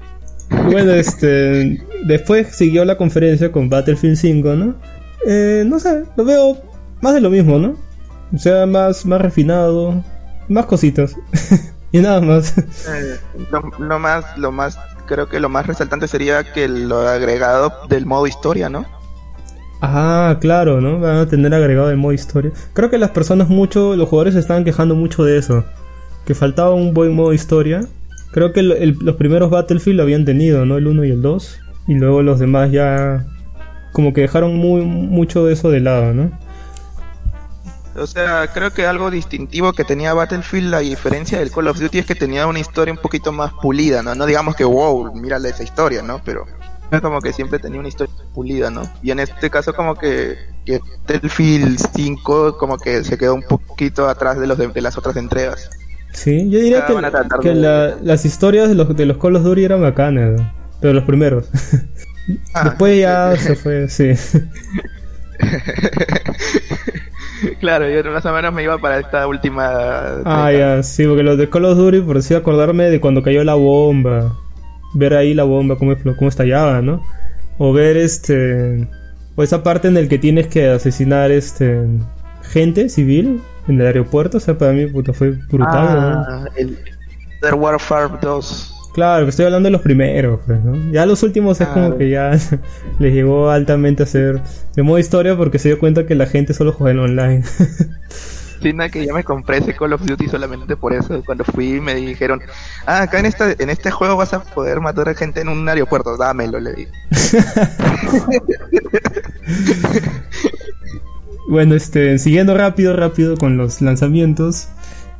Bueno, 0.70 0.92
este. 0.92 1.82
Después 2.04 2.54
siguió 2.54 2.84
la 2.84 2.98
conferencia 2.98 3.50
con 3.50 3.70
Battlefield 3.70 4.16
5, 4.16 4.54
¿no? 4.54 4.74
Eh, 5.26 5.64
no 5.66 5.78
sé, 5.80 6.04
lo 6.16 6.24
veo 6.24 6.56
más 7.02 7.14
de 7.14 7.20
lo 7.20 7.30
mismo, 7.30 7.58
¿no? 7.58 7.74
O 8.34 8.38
sea, 8.38 8.64
más, 8.66 9.04
más 9.06 9.20
refinado, 9.20 10.02
más 10.48 10.66
cositas. 10.66 11.16
y 11.92 11.98
nada 11.98 12.20
más. 12.20 12.56
Eh, 12.58 13.16
lo, 13.50 13.62
lo 13.84 13.98
más, 13.98 14.24
lo 14.38 14.52
más, 14.52 14.78
creo 15.06 15.28
que 15.28 15.40
lo 15.40 15.48
más 15.48 15.66
resaltante 15.66 16.08
sería 16.08 16.44
que 16.52 16.68
lo 16.68 17.00
agregado 17.00 17.72
del 17.88 18.06
modo 18.06 18.26
historia, 18.26 18.68
¿no? 18.68 18.84
Ah, 19.82 20.38
claro, 20.40 20.80
¿no? 20.80 20.98
Van 21.00 21.16
a 21.16 21.26
tener 21.26 21.52
agregado 21.52 21.90
el 21.90 21.96
modo 21.98 22.12
historia. 22.12 22.50
Creo 22.72 22.88
que 22.90 22.98
las 22.98 23.10
personas 23.10 23.48
mucho, 23.48 23.94
los 23.96 24.08
jugadores 24.08 24.34
se 24.34 24.40
estaban 24.40 24.64
quejando 24.64 24.94
mucho 24.94 25.22
de 25.24 25.38
eso. 25.38 25.64
Que 26.24 26.34
faltaba 26.34 26.72
un 26.72 26.94
buen 26.94 27.14
modo 27.14 27.32
historia. 27.32 27.80
Creo 28.32 28.52
que 28.52 28.60
el- 28.60 28.72
el- 28.72 28.98
los 29.00 29.16
primeros 29.16 29.50
Battlefield 29.50 29.98
lo 29.98 30.02
habían 30.02 30.24
tenido, 30.24 30.64
¿no? 30.64 30.76
El 30.78 30.86
1 30.86 31.04
y 31.04 31.10
el 31.10 31.22
2. 31.22 31.58
Y 31.88 31.94
luego 31.94 32.22
los 32.22 32.38
demás 32.38 32.72
ya 32.72 33.26
como 33.96 34.12
que 34.12 34.20
dejaron 34.20 34.54
muy 34.56 34.82
mucho 34.82 35.46
de 35.46 35.54
eso 35.54 35.70
de 35.70 35.80
lado, 35.80 36.12
¿no? 36.12 36.30
O 37.96 38.06
sea, 38.06 38.46
creo 38.52 38.70
que 38.74 38.84
algo 38.86 39.10
distintivo 39.10 39.72
que 39.72 39.82
tenía 39.82 40.12
Battlefield, 40.12 40.74
a 40.74 40.80
diferencia 40.80 41.38
del 41.38 41.50
Call 41.50 41.68
of 41.68 41.78
Duty, 41.80 42.00
es 42.00 42.04
que 42.06 42.14
tenía 42.14 42.46
una 42.46 42.58
historia 42.58 42.92
un 42.92 43.00
poquito 43.00 43.32
más 43.32 43.52
pulida, 43.54 44.02
¿no? 44.02 44.14
No 44.14 44.26
digamos 44.26 44.54
que, 44.54 44.64
wow, 44.64 45.14
mírale 45.14 45.48
esa 45.48 45.62
historia, 45.62 46.02
¿no? 46.02 46.20
Pero 46.22 46.44
es 46.90 47.00
como 47.00 47.22
que 47.22 47.32
siempre 47.32 47.58
tenía 47.58 47.80
una 47.80 47.88
historia 47.88 48.14
pulida, 48.34 48.70
¿no? 48.70 48.82
Y 49.02 49.12
en 49.12 49.20
este 49.20 49.48
caso 49.48 49.72
como 49.72 49.94
que, 49.94 50.36
que 50.66 50.78
Battlefield 51.08 51.78
5 51.96 52.58
como 52.58 52.76
que 52.76 53.02
se 53.02 53.16
quedó 53.16 53.34
un 53.34 53.42
poquito 53.42 54.06
atrás 54.10 54.38
de, 54.38 54.46
los 54.46 54.58
de, 54.58 54.68
de 54.68 54.80
las 54.82 54.98
otras 54.98 55.16
entregas. 55.16 55.70
Sí, 56.12 56.50
yo 56.50 56.58
diría 56.58 56.84
Ah, 56.86 57.38
que, 57.40 57.54
la- 57.54 57.96
las 58.02 58.26
historias 58.26 58.68
de 58.68 58.74
los, 58.74 58.94
de 58.94 59.06
los 59.06 59.16
Call 59.16 59.36
of 59.36 59.42
Duty 59.42 59.64
eran 59.64 59.80
bacanas, 59.80 60.38
pero 60.82 60.92
los 60.92 61.04
primeros. 61.04 61.48
Ah, 62.54 62.64
Después 62.64 63.00
ya 63.00 63.36
sí. 63.36 63.44
se 63.44 63.56
fue, 63.56 63.88
sí. 63.88 64.12
claro, 67.60 67.88
yo 67.88 68.10
más 68.10 68.24
o 68.26 68.32
menos 68.32 68.52
me 68.52 68.62
iba 68.62 68.78
para 68.78 68.98
esta 68.98 69.26
última... 69.26 70.22
Ah, 70.24 70.50
ya, 70.52 70.82
sí, 70.82 71.06
porque 71.06 71.22
los 71.22 71.38
de 71.38 71.48
Call 71.48 71.64
of 71.66 71.76
Duty, 71.76 72.00
por 72.00 72.16
así 72.16 72.34
acordarme 72.34 72.84
de 72.84 73.00
cuando 73.00 73.22
cayó 73.22 73.44
la 73.44 73.54
bomba. 73.54 74.36
Ver 74.94 75.14
ahí 75.14 75.34
la 75.34 75.44
bomba, 75.44 75.76
cómo, 75.76 75.94
cómo 76.16 76.28
estallaba, 76.28 76.80
¿no? 76.80 77.02
O 77.58 77.72
ver 77.72 77.96
este. 77.96 78.88
O 79.34 79.42
esa 79.42 79.62
parte 79.62 79.88
en 79.88 79.96
el 79.96 80.08
que 80.08 80.18
tienes 80.18 80.46
que 80.46 80.68
asesinar 80.68 81.30
este. 81.30 81.84
gente 82.42 82.88
civil 82.88 83.42
en 83.68 83.80
el 83.80 83.86
aeropuerto. 83.86 84.38
O 84.38 84.40
sea, 84.40 84.56
para 84.56 84.72
mí, 84.72 84.86
puta, 84.86 85.12
fue 85.12 85.30
brutal, 85.30 86.00
¿no? 86.00 86.20
Ah, 86.20 86.44
el 86.56 86.78
Modern 87.42 87.60
Warfare 87.60 88.08
2. 88.20 88.75
Claro, 88.96 89.28
estoy 89.28 89.44
hablando 89.44 89.66
de 89.66 89.72
los 89.72 89.82
primeros, 89.82 90.40
pues, 90.46 90.64
¿no? 90.64 90.90
Ya 90.90 91.04
los 91.04 91.22
últimos 91.22 91.60
es 91.60 91.68
como 91.68 91.98
que 91.98 92.08
ya 92.08 92.30
les 92.98 93.12
llegó 93.12 93.50
altamente 93.50 94.02
a 94.02 94.06
hacer 94.06 94.40
de 94.74 94.82
modo 94.82 94.98
historia 94.98 95.36
porque 95.36 95.58
se 95.58 95.68
dio 95.68 95.78
cuenta 95.78 96.06
que 96.06 96.14
la 96.14 96.24
gente 96.24 96.54
solo 96.54 96.72
juega 96.72 96.92
en 96.92 97.00
online. 97.00 97.44
Sí, 98.62 98.72
nada, 98.72 98.88
que 98.88 99.04
ya 99.04 99.12
me 99.12 99.22
compré 99.22 99.58
ese 99.58 99.74
Call 99.74 99.92
of 99.92 100.06
Duty 100.06 100.28
solamente 100.28 100.76
por 100.76 100.94
eso. 100.94 101.22
Cuando 101.26 101.44
fui 101.44 101.78
me 101.78 101.94
dijeron, 101.94 102.40
ah, 102.86 103.02
acá 103.02 103.18
en, 103.18 103.26
esta, 103.26 103.52
en 103.52 103.68
este 103.68 103.90
juego 103.90 104.16
vas 104.16 104.32
a 104.32 104.42
poder 104.42 104.80
matar 104.80 105.10
a 105.10 105.14
gente 105.14 105.42
en 105.42 105.50
un 105.50 105.68
aeropuerto, 105.68 106.16
dámelo, 106.16 106.58
le 106.58 106.72
dije. 106.72 106.90
Bueno, 111.48 111.76
este, 111.76 112.18
siguiendo 112.18 112.56
rápido, 112.56 112.96
rápido 112.96 113.36
con 113.36 113.58
los 113.58 113.82
lanzamientos, 113.82 114.68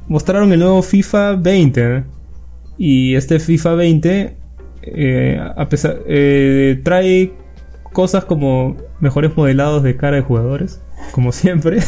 mostraron 0.09 0.51
el 0.53 0.61
nuevo 0.61 0.83
FIFA 0.83 1.35
20. 1.35 1.97
¿eh? 1.99 2.05
Y 2.79 3.15
este 3.15 3.41
FIFA 3.41 3.75
20, 3.75 4.37
eh, 4.83 5.41
a 5.57 5.69
pesar, 5.69 5.99
eh, 6.07 6.81
trae 6.85 7.33
cosas 7.93 8.25
como 8.25 8.77
mejores 9.01 9.37
modelados 9.37 9.83
de 9.83 9.97
cara 9.97 10.17
de 10.17 10.23
jugadores, 10.23 10.81
como 11.13 11.33
siempre, 11.33 11.79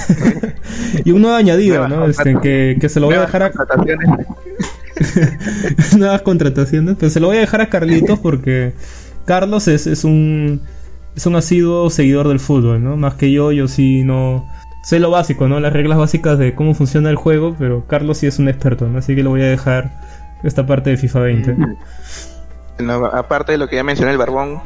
y 1.05 1.11
un 1.11 1.23
nuevo 1.23 1.37
añadido, 1.37 1.87
¿no? 1.89 2.07
Este, 2.07 2.37
que, 2.41 2.79
que 2.81 2.89
se 2.89 3.01
lo 3.01 3.07
voy 3.07 3.17
a 3.17 3.23
dejar 3.23 3.43
a, 3.43 3.51
Contrataciones. 3.51 4.09
nuevas 5.97 6.23
contrataciones, 6.23 6.97
pero 6.99 7.11
se 7.11 7.21
lo 7.21 7.29
voy 7.29 7.37
a 7.37 7.41
dejar 7.41 7.61
a 7.61 7.69
Carlitos 7.69 8.19
porque 8.19 8.73
Carlos 9.25 9.69
es, 9.69 9.87
es 9.87 10.05
un 10.05 10.61
es 11.15 11.27
un 11.27 11.37
asiduo 11.37 11.91
seguidor 11.91 12.29
del 12.29 12.41
fútbol, 12.41 12.83
¿no? 12.83 12.97
Más 12.97 13.15
que 13.15 13.33
yo, 13.33 13.51
yo 13.53 13.67
sí 13.69 14.03
no 14.05 14.47
sé 14.85 15.01
lo 15.01 15.11
básico, 15.11 15.49
¿no? 15.49 15.59
Las 15.61 15.73
reglas 15.73 15.99
básicas 15.99 16.39
de 16.39 16.55
cómo 16.55 16.75
funciona 16.75 17.11
el 17.11 17.17
juego, 17.17 17.57
pero 17.59 17.87
Carlos 17.87 18.19
sí 18.19 18.27
es 18.27 18.39
un 18.39 18.49
experto, 18.49 18.87
¿no? 18.87 18.99
Así 18.99 19.15
que 19.15 19.23
le 19.23 19.29
voy 19.29 19.43
a 19.43 19.47
dejar 19.47 19.91
esta 20.43 20.67
parte 20.67 20.91
de 20.91 20.97
FIFA 20.97 21.21
20. 21.21 21.57
No, 22.81 23.07
aparte 23.07 23.53
de 23.53 23.59
lo 23.59 23.69
que 23.69 23.77
ya 23.77 23.85
mencioné, 23.85 24.13
el 24.13 24.19
Barbón, 24.19 24.63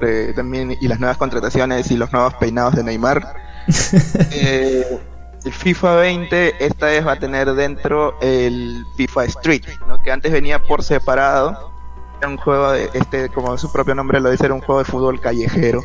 eh, 0.00 0.32
también, 0.34 0.76
y 0.80 0.88
las 0.88 0.98
nuevas 0.98 1.16
contrataciones 1.16 1.90
y 1.90 1.96
los 1.96 2.12
nuevos 2.12 2.34
peinados 2.34 2.74
de 2.74 2.82
Neymar. 2.82 3.34
eh, 4.32 4.98
el 5.44 5.52
FIFA 5.52 5.96
20 5.96 6.64
esta 6.64 6.86
vez 6.86 7.06
va 7.06 7.12
a 7.12 7.18
tener 7.18 7.52
dentro 7.54 8.18
el 8.20 8.84
FIFA 8.96 9.24
Street, 9.24 9.62
¿no? 9.86 10.00
que 10.02 10.10
antes 10.10 10.32
venía 10.32 10.60
por 10.60 10.82
separado. 10.82 11.72
Era 12.20 12.28
un 12.28 12.36
juego, 12.36 12.72
de, 12.72 12.88
este, 12.94 13.28
como 13.28 13.56
su 13.58 13.72
propio 13.72 13.94
nombre 13.94 14.20
lo 14.20 14.30
dice, 14.30 14.46
era 14.46 14.54
un 14.54 14.60
juego 14.60 14.80
de 14.80 14.84
fútbol 14.84 15.20
callejero. 15.20 15.82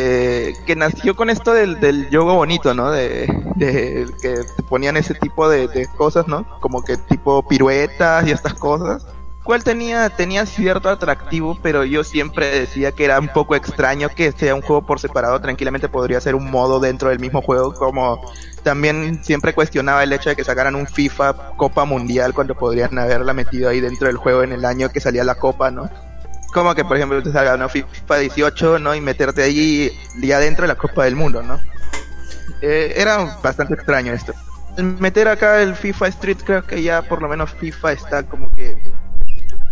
Eh, 0.00 0.54
que 0.64 0.76
nació 0.76 1.16
con 1.16 1.28
esto 1.28 1.52
del, 1.52 1.80
del 1.80 2.06
juego 2.08 2.36
bonito, 2.36 2.72
¿no? 2.72 2.92
De, 2.92 3.26
que 3.58 4.44
ponían 4.68 4.96
ese 4.96 5.14
tipo 5.14 5.48
de, 5.48 5.88
cosas, 5.96 6.28
¿no? 6.28 6.46
Como 6.60 6.84
que 6.84 6.96
tipo 6.96 7.42
piruetas 7.48 8.26
y 8.26 8.30
estas 8.30 8.54
cosas 8.54 9.04
cual 9.42 9.64
tenía, 9.64 10.10
tenía 10.10 10.44
cierto 10.44 10.90
atractivo, 10.90 11.58
pero 11.62 11.82
yo 11.82 12.04
siempre 12.04 12.50
decía 12.50 12.92
que 12.92 13.06
era 13.06 13.18
un 13.18 13.28
poco 13.28 13.54
extraño 13.56 14.10
que 14.10 14.30
sea 14.30 14.54
un 14.54 14.60
juego 14.60 14.84
por 14.84 15.00
separado, 15.00 15.40
tranquilamente 15.40 15.88
podría 15.88 16.20
ser 16.20 16.34
un 16.34 16.50
modo 16.50 16.80
dentro 16.80 17.08
del 17.08 17.18
mismo 17.18 17.40
juego, 17.40 17.72
como 17.72 18.20
también 18.62 19.24
siempre 19.24 19.54
cuestionaba 19.54 20.02
el 20.02 20.12
hecho 20.12 20.28
de 20.28 20.36
que 20.36 20.44
sacaran 20.44 20.74
un 20.74 20.86
FIFA 20.86 21.56
Copa 21.56 21.86
Mundial 21.86 22.34
cuando 22.34 22.54
podrían 22.56 22.98
haberla 22.98 23.32
metido 23.32 23.70
ahí 23.70 23.80
dentro 23.80 24.08
del 24.08 24.18
juego 24.18 24.42
en 24.42 24.52
el 24.52 24.66
año 24.66 24.90
que 24.90 25.00
salía 25.00 25.24
la 25.24 25.36
Copa, 25.36 25.70
¿no? 25.70 25.88
Como 26.52 26.74
que, 26.74 26.84
por 26.84 26.96
ejemplo, 26.96 27.22
te 27.22 27.32
salga 27.32 27.56
¿no? 27.56 27.68
FIFA 27.68 28.16
18, 28.16 28.78
¿no? 28.78 28.94
Y 28.94 29.00
meterte 29.00 29.42
allí 29.42 29.92
ya 30.20 30.40
dentro 30.40 30.62
de 30.62 30.68
la 30.68 30.76
Copa 30.76 31.04
del 31.04 31.14
Mundo, 31.14 31.42
¿no? 31.42 31.60
Eh, 32.62 32.94
era 32.96 33.38
bastante 33.42 33.74
extraño 33.74 34.12
esto. 34.12 34.32
Al 34.76 34.84
meter 34.84 35.28
acá 35.28 35.60
el 35.60 35.74
FIFA 35.74 36.08
Street, 36.08 36.38
creo 36.44 36.64
que 36.64 36.82
ya 36.82 37.02
por 37.02 37.20
lo 37.20 37.28
menos 37.28 37.52
FIFA 37.52 37.92
está 37.92 38.22
como 38.22 38.54
que 38.54 38.76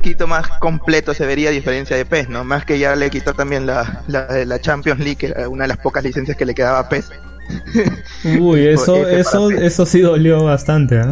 poquito 0.06 0.28
más 0.28 0.46
completo 0.60 1.14
se 1.14 1.26
vería 1.26 1.48
a 1.48 1.52
diferencia 1.52 1.96
de 1.96 2.04
PES, 2.04 2.28
¿no? 2.28 2.44
Más 2.44 2.64
que 2.64 2.78
ya 2.78 2.94
le 2.94 3.10
quitó 3.10 3.34
también 3.34 3.66
la, 3.66 4.04
la, 4.06 4.44
la 4.44 4.60
Champions 4.60 5.00
League, 5.00 5.16
que 5.16 5.26
era 5.26 5.48
una 5.48 5.64
de 5.64 5.68
las 5.68 5.78
pocas 5.78 6.04
licencias 6.04 6.36
que 6.36 6.44
le 6.44 6.54
quedaba 6.54 6.78
a 6.78 6.88
PES. 6.88 7.10
Uy, 8.38 8.66
eso, 8.68 8.96
Ese 8.96 9.20
eso, 9.20 9.50
eso 9.50 9.84
sí 9.84 10.00
dolió 10.00 10.44
bastante, 10.44 11.00
¿eh? 11.00 11.10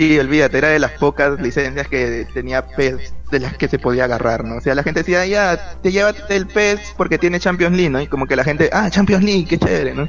Y 0.00 0.18
olvídate, 0.18 0.56
era 0.56 0.68
de 0.68 0.78
las 0.78 0.92
pocas 0.92 1.38
licencias 1.42 1.86
que 1.86 2.26
tenía 2.32 2.66
PES 2.66 3.12
de 3.30 3.38
las 3.38 3.58
que 3.58 3.68
se 3.68 3.78
podía 3.78 4.04
agarrar, 4.04 4.44
¿no? 4.44 4.56
O 4.56 4.60
sea, 4.62 4.74
la 4.74 4.82
gente 4.82 5.00
decía, 5.00 5.26
ya, 5.26 5.76
te 5.82 5.92
llévate 5.92 6.34
el 6.34 6.46
PES 6.46 6.94
porque 6.96 7.18
tiene 7.18 7.38
Champions 7.38 7.76
League, 7.76 7.90
¿no? 7.90 8.00
Y 8.00 8.06
como 8.06 8.26
que 8.26 8.34
la 8.34 8.42
gente, 8.42 8.70
ah, 8.72 8.88
Champions 8.88 9.22
League, 9.22 9.44
qué 9.46 9.58
chévere, 9.58 9.92
¿no? 9.92 10.08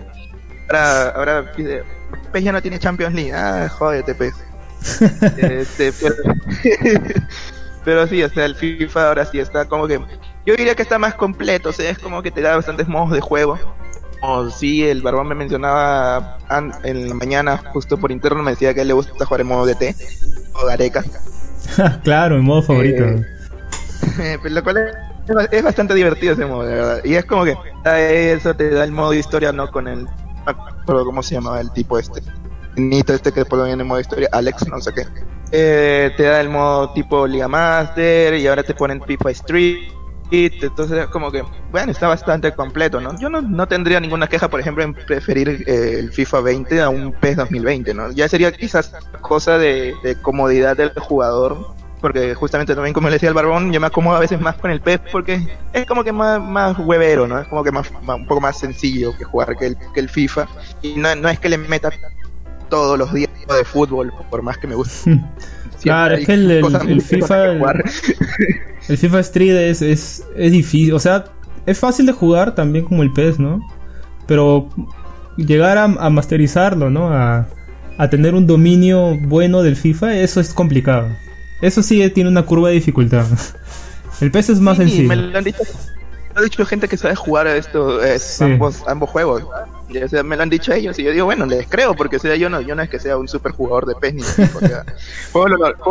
Ahora, 0.69 1.09
ahora 1.09 1.51
PES 2.31 2.41
ya 2.41 2.53
no 2.53 2.61
tiene 2.61 2.79
Champions 2.79 3.13
League, 3.13 3.33
ah, 3.33 3.67
jódete 3.67 4.15
PES. 4.15 4.33
este, 5.37 5.91
pero, 5.91 6.15
pero 7.83 8.07
sí, 8.07 8.23
o 8.23 8.29
sea, 8.29 8.45
el 8.45 8.55
FIFA 8.55 9.09
ahora 9.09 9.25
sí 9.25 9.39
está 9.39 9.65
como 9.65 9.89
que, 9.89 9.99
yo 10.45 10.55
diría 10.55 10.73
que 10.73 10.83
está 10.83 10.99
más 10.99 11.15
completo, 11.15 11.67
o 11.67 11.73
sea, 11.73 11.89
es 11.89 11.99
como 11.99 12.23
que 12.23 12.31
te 12.31 12.39
da 12.39 12.55
bastantes 12.55 12.87
modos 12.87 13.11
de 13.11 13.19
juego. 13.19 13.59
O 14.21 14.49
sí, 14.49 14.83
el 14.83 15.01
barbón 15.01 15.29
me 15.29 15.35
mencionaba 15.35 16.37
en 16.83 17.09
la 17.09 17.15
mañana, 17.15 17.57
justo 17.57 17.97
por 17.97 18.11
interno, 18.11 18.43
me 18.43 18.51
decía 18.51 18.73
que 18.73 18.81
a 18.81 18.83
él 18.83 18.89
le 18.89 18.93
gusta 18.93 19.25
jugar 19.25 19.41
en 19.41 19.47
modo 19.47 19.65
DT 19.65 19.95
o 20.53 20.65
Gareca. 20.65 21.03
claro, 22.03 22.35
en 22.35 22.43
modo 22.43 22.61
favorito. 22.61 23.03
Eh, 23.03 23.25
Pero 24.43 24.55
lo 24.55 24.63
cual 24.63 24.77
es, 24.77 24.95
es 25.51 25.63
bastante 25.63 25.93
divertido 25.93 26.33
ese 26.33 26.45
modo, 26.45 26.63
de 26.63 26.75
verdad. 26.75 27.01
Y 27.03 27.15
es 27.15 27.25
como 27.25 27.45
que 27.45 27.55
eso 27.83 28.55
te 28.55 28.69
da 28.69 28.83
el 28.83 28.91
modo 28.91 29.11
de 29.11 29.19
historia, 29.19 29.51
¿no? 29.51 29.69
Con 29.71 29.87
el. 29.87 30.07
Acuerdo 30.45 31.05
cómo 31.05 31.23
se 31.23 31.35
llamaba 31.35 31.61
el 31.61 31.71
tipo 31.71 31.97
este. 31.97 32.21
Nito 32.75 33.13
este 33.13 33.31
que 33.31 33.41
después 33.41 33.63
viene 33.65 33.81
en 33.81 33.87
modo 33.87 33.99
historia, 33.99 34.29
Alex, 34.31 34.67
no 34.67 34.79
sé 34.79 34.93
qué. 34.93 35.05
Eh, 35.51 36.11
te 36.15 36.23
da 36.23 36.39
el 36.39 36.49
modo 36.49 36.93
tipo 36.93 37.27
Liga 37.27 37.47
Master 37.47 38.35
y 38.35 38.47
ahora 38.47 38.63
te 38.63 38.73
ponen 38.73 39.01
FIFA 39.01 39.31
Street. 39.31 39.91
Entonces 40.31 41.07
como 41.07 41.29
que, 41.31 41.43
bueno, 41.71 41.91
está 41.91 42.07
bastante 42.07 42.53
completo, 42.53 43.01
¿no? 43.01 43.19
Yo 43.19 43.29
no, 43.29 43.41
no 43.41 43.67
tendría 43.67 43.99
ninguna 43.99 44.27
queja, 44.27 44.49
por 44.49 44.61
ejemplo, 44.61 44.83
en 44.83 44.93
preferir 44.93 45.63
eh, 45.67 45.99
el 45.99 46.11
FIFA 46.11 46.41
20 46.41 46.81
a 46.81 46.89
un 46.89 47.11
PES 47.11 47.35
2020, 47.37 47.93
¿no? 47.93 48.11
Ya 48.11 48.29
sería 48.29 48.51
quizás 48.51 48.93
cosa 49.19 49.57
de, 49.57 49.93
comodidad 50.21 50.77
del 50.77 50.91
jugador, 50.91 51.75
porque 51.99 52.33
justamente 52.33 52.73
también 52.73 52.93
como 52.93 53.09
le 53.09 53.15
decía 53.15 53.27
el 53.27 53.35
barbón, 53.35 53.73
yo 53.73 53.81
me 53.81 53.87
acomodo 53.87 54.15
a 54.15 54.21
veces 54.21 54.39
más 54.39 54.55
con 54.55 54.71
el 54.71 54.79
PES 54.79 55.01
porque 55.11 55.45
es 55.73 55.85
como 55.85 56.03
que 56.03 56.13
más, 56.13 56.41
más 56.41 56.77
huevero, 56.79 57.27
¿no? 57.27 57.37
Es 57.39 57.47
como 57.49 57.63
que 57.63 57.71
más, 57.71 57.91
un 57.91 58.25
poco 58.25 58.39
más 58.39 58.57
sencillo 58.57 59.15
que 59.17 59.25
jugar 59.25 59.57
que 59.57 59.67
el, 59.67 59.77
que 59.93 59.99
el 59.99 60.07
FIFA. 60.07 60.47
Y 60.81 60.93
no, 60.95 61.13
no 61.15 61.27
es 61.27 61.39
que 61.39 61.49
le 61.49 61.57
meta 61.57 61.91
todos 62.69 62.97
los 62.97 63.13
días 63.13 63.29
de 63.49 63.65
fútbol, 63.65 64.13
por 64.29 64.41
más 64.41 64.57
que 64.57 64.67
me 64.67 64.75
guste. 64.75 65.19
claro, 65.81 66.15
es 66.15 66.25
que 66.25 66.33
el, 66.33 66.51
el, 66.51 67.01
FIFA... 67.01 67.53
El, 68.87 68.97
FIFA 68.97 69.19
Street 69.19 69.55
es, 69.55 69.81
es, 69.81 70.25
es 70.35 70.51
difícil, 70.51 70.93
o 70.93 70.99
sea, 70.99 71.25
es 71.65 71.79
fácil 71.79 72.05
de 72.05 72.13
jugar 72.13 72.55
también 72.55 72.85
como 72.85 73.03
el 73.03 73.11
PES, 73.11 73.39
¿no? 73.39 73.61
Pero 74.27 74.69
llegar 75.37 75.77
a, 75.77 75.87
masterizarlo, 75.87 76.89
¿no? 76.89 77.09
A, 77.13 77.47
a, 77.97 78.09
tener 78.09 78.35
un 78.35 78.47
dominio 78.47 79.17
bueno 79.27 79.63
del 79.63 79.75
FIFA, 79.75 80.17
eso 80.17 80.39
es 80.39 80.53
complicado. 80.53 81.07
Eso 81.61 81.83
sí 81.83 82.07
tiene 82.09 82.29
una 82.29 82.43
curva 82.43 82.69
de 82.69 82.75
dificultad. 82.75 83.25
El 84.21 84.31
PES 84.31 84.49
es 84.49 84.59
más 84.59 84.77
sencillo. 84.77 85.07
Me 85.09 85.15
lo 85.15 85.37
han 85.37 85.43
dicho, 85.43 85.63
me 86.35 86.43
dicho 86.43 86.65
gente 86.65 86.87
que 86.87 86.97
sabe 86.97 87.15
jugar 87.15 87.47
a 87.47 87.55
esto, 87.55 87.99
ambos, 88.41 88.83
ambos 88.87 89.09
juegos 89.09 89.43
me 90.23 90.35
lo 90.35 90.43
han 90.43 90.49
dicho 90.49 90.73
ellos 90.73 90.97
y 90.99 91.03
yo 91.03 91.11
digo, 91.11 91.25
bueno, 91.25 91.45
les 91.45 91.67
creo, 91.67 91.95
porque 91.95 92.19
sea, 92.19 92.35
yo 92.35 92.49
no, 92.49 92.61
yo 92.61 92.75
no 92.75 92.81
es 92.81 92.89
que 92.89 92.99
sea 92.99 93.17
un 93.17 93.27
super 93.27 93.51
jugador 93.51 93.85
de 93.85 93.95
PES 93.95 94.13
ni 94.13 94.21
o 94.21 94.59
sea, 94.59 94.85
juego, 95.31 95.47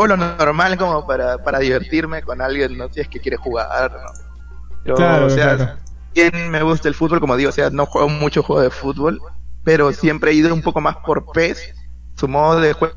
lo, 0.06 0.16
normal 0.16 0.76
como 0.76 1.06
para, 1.06 1.38
para 1.38 1.58
divertirme 1.58 2.22
con 2.22 2.40
alguien, 2.40 2.76
no 2.76 2.88
si 2.92 3.00
es 3.00 3.08
que 3.08 3.20
quiere 3.20 3.36
jugar, 3.36 3.92
¿no? 3.92 4.94
claro, 4.94 5.26
o 5.26 5.30
sea, 5.30 5.78
bien 6.14 6.50
me 6.50 6.62
gusta 6.62 6.88
el 6.88 6.94
fútbol, 6.94 7.20
como 7.20 7.36
digo, 7.36 7.50
o 7.50 7.52
sea, 7.52 7.70
no 7.70 7.86
juego 7.86 8.08
mucho 8.08 8.42
juego 8.42 8.62
de 8.62 8.70
fútbol, 8.70 9.20
pero 9.64 9.92
siempre 9.92 10.30
he 10.30 10.34
ido 10.34 10.52
un 10.54 10.62
poco 10.62 10.80
más 10.80 10.96
por 10.98 11.32
PES, 11.32 11.74
su 12.16 12.28
modo 12.28 12.60
de 12.60 12.72
juego. 12.72 12.96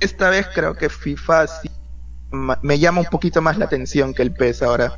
Esta 0.00 0.30
vez 0.30 0.48
creo 0.54 0.74
que 0.74 0.88
FIFA 0.88 1.46
sí 1.46 1.70
me 2.32 2.78
llama 2.78 3.00
un 3.00 3.06
poquito 3.06 3.42
más 3.42 3.58
la 3.58 3.66
atención 3.66 4.14
que 4.14 4.22
el 4.22 4.32
PES 4.32 4.62
ahora. 4.62 4.94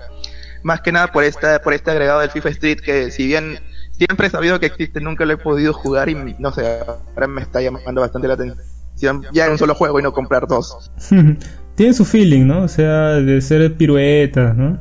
Más 0.63 0.81
que 0.81 0.93
nada 0.93 1.11
por 1.11 1.25
esta, 1.25 1.61
por 1.61 1.73
este 1.73 1.91
agregado 1.91 2.21
del 2.21 2.31
FIFA 2.31 2.49
Street 2.51 2.81
que 2.81 3.11
si 3.11 3.27
bien 3.27 3.59
siempre 4.07 4.27
he 4.27 4.31
sabido 4.31 4.59
que 4.61 4.67
existe, 4.67 5.01
nunca 5.01 5.25
lo 5.25 5.33
he 5.33 5.37
podido 5.37 5.73
jugar 5.73 6.09
y 6.09 6.15
no 6.39 6.53
sé, 6.53 6.79
ahora 7.15 7.27
me 7.27 7.43
está 7.43 7.61
llamando 7.61 8.01
bastante 8.01 8.29
la 8.29 8.35
atención. 8.35 9.23
Ya 9.33 9.47
en 9.47 9.53
un 9.53 9.59
solo 9.59 9.75
juego 9.75 9.99
y 9.99 10.03
no 10.03 10.13
comprar 10.13 10.47
dos. 10.47 10.91
Tiene 11.75 11.95
su 11.95 12.05
feeling, 12.05 12.47
¿no? 12.47 12.63
O 12.63 12.69
sea, 12.69 13.15
de 13.15 13.41
ser 13.41 13.75
piruetas, 13.77 14.57
¿no? 14.57 14.79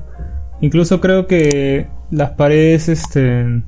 Incluso 0.59 0.99
creo 0.99 1.25
que 1.25 1.89
las 2.11 2.31
paredes, 2.31 2.89
este... 2.89 3.63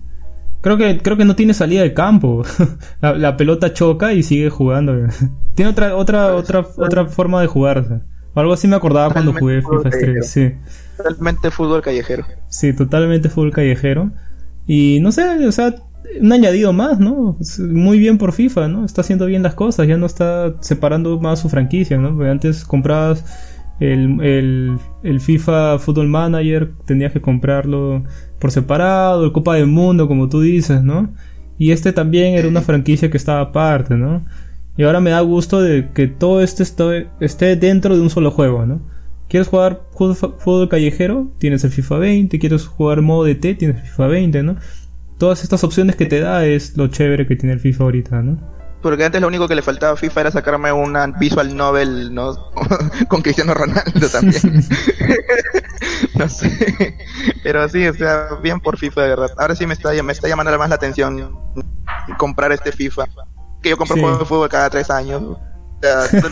Creo 0.61 0.77
que, 0.77 0.99
creo 0.99 1.17
que 1.17 1.25
no 1.25 1.35
tiene 1.35 1.53
salida 1.53 1.81
de 1.81 1.93
campo. 1.93 2.43
la, 3.01 3.35
pelota 3.35 3.73
choca 3.73 4.13
y 4.13 4.23
sigue 4.23 4.49
jugando. 4.49 4.93
tiene 5.55 5.71
otra, 5.71 5.95
otra, 5.95 6.35
otra, 6.35 6.65
otra 6.77 7.05
forma 7.07 7.41
de 7.41 7.47
jugarse. 7.47 8.01
Algo 8.35 8.53
así 8.53 8.67
me 8.67 8.75
acordaba 8.75 9.13
cuando 9.13 9.33
jugué 9.33 9.61
FIFA 9.61 9.89
3, 9.89 10.29
sí. 10.29 10.51
Totalmente 10.97 11.51
fútbol 11.51 11.81
callejero. 11.81 12.25
Sí, 12.49 12.73
totalmente 12.73 13.29
fútbol 13.29 13.51
callejero. 13.51 14.11
Y 14.65 14.99
no 15.01 15.11
sé, 15.11 15.45
o 15.45 15.51
sea, 15.51 15.75
un 16.19 16.31
añadido 16.31 16.73
más, 16.73 16.99
¿no? 16.99 17.37
Muy 17.59 17.99
bien 17.99 18.17
por 18.17 18.33
FIFA, 18.33 18.67
¿no? 18.67 18.85
Está 18.85 19.01
haciendo 19.01 19.25
bien 19.25 19.43
las 19.43 19.55
cosas, 19.55 19.87
ya 19.87 19.97
no 19.97 20.05
está 20.05 20.55
separando 20.61 21.19
más 21.19 21.39
su 21.39 21.49
franquicia, 21.49 21.97
¿no? 21.97 22.23
Antes 22.23 22.65
comprabas 22.65 23.25
el, 23.79 24.21
el, 24.21 24.77
el 25.03 25.19
FIFA 25.19 25.79
Football 25.79 26.07
Manager, 26.07 26.71
tenías 26.85 27.11
que 27.11 27.21
comprarlo 27.21 28.03
por 28.39 28.51
separado, 28.51 29.25
el 29.25 29.31
Copa 29.31 29.55
del 29.55 29.67
Mundo, 29.67 30.07
como 30.07 30.29
tú 30.29 30.41
dices, 30.41 30.83
¿no? 30.83 31.13
Y 31.57 31.71
este 31.71 31.93
también 31.93 32.35
era 32.35 32.47
una 32.47 32.61
franquicia 32.61 33.09
que 33.09 33.17
estaba 33.17 33.41
aparte, 33.41 33.95
¿no? 33.95 34.25
Y 34.77 34.83
ahora 34.83 34.99
me 34.99 35.11
da 35.11 35.21
gusto 35.21 35.61
de 35.61 35.89
que 35.93 36.07
todo 36.07 36.41
esto 36.41 36.63
esté 37.19 37.55
dentro 37.55 37.95
de 37.95 38.01
un 38.01 38.09
solo 38.09 38.31
juego, 38.31 38.65
¿no? 38.65 38.81
¿Quieres 39.33 39.47
jugar 39.47 39.81
fútbol 39.97 40.69
callejero? 40.69 41.31
Tienes 41.39 41.63
el 41.63 41.71
FIFA 41.71 41.97
20. 41.97 42.37
¿Quieres 42.37 42.67
jugar 42.67 43.01
modo 43.01 43.23
DT? 43.25 43.57
Tienes 43.57 43.77
el 43.77 43.81
FIFA 43.81 44.05
20, 44.05 44.43
¿no? 44.43 44.57
Todas 45.17 45.41
estas 45.41 45.63
opciones 45.63 45.95
que 45.95 46.05
te 46.05 46.19
da 46.19 46.45
es 46.45 46.77
lo 46.77 46.85
chévere 46.85 47.25
que 47.25 47.35
tiene 47.35 47.53
el 47.53 47.59
FIFA 47.59 47.83
ahorita, 47.85 48.21
¿no? 48.21 48.37
Porque 48.83 49.05
antes 49.05 49.19
lo 49.19 49.27
único 49.27 49.47
que 49.47 49.55
le 49.55 49.63
faltaba 49.63 49.93
a 49.93 49.95
FIFA 49.95 50.21
era 50.21 50.29
sacarme 50.29 50.71
una 50.71 51.07
visual 51.07 51.57
novel, 51.57 52.13
¿no? 52.13 52.35
Con 53.09 53.23
Cristiano 53.23 53.55
Ronaldo 53.55 54.07
también. 54.07 54.63
no 56.15 56.29
sé. 56.29 56.95
Pero 57.41 57.67
sí, 57.69 57.87
o 57.87 57.93
sea, 57.95 58.27
bien 58.43 58.59
por 58.59 58.77
FIFA, 58.77 59.01
de 59.01 59.09
verdad. 59.09 59.31
Ahora 59.39 59.55
sí 59.55 59.65
me 59.65 59.73
está, 59.73 59.91
me 60.03 60.13
está 60.13 60.27
llamando 60.27 60.55
más 60.59 60.69
la 60.69 60.75
atención 60.75 61.35
comprar 62.19 62.51
este 62.51 62.71
FIFA. 62.71 63.05
Que 63.63 63.69
yo 63.69 63.77
compro 63.77 63.97
juegos 63.97 64.19
de 64.19 64.25
fútbol 64.25 64.49
cada 64.49 64.69
tres 64.69 64.91
años 64.91 65.39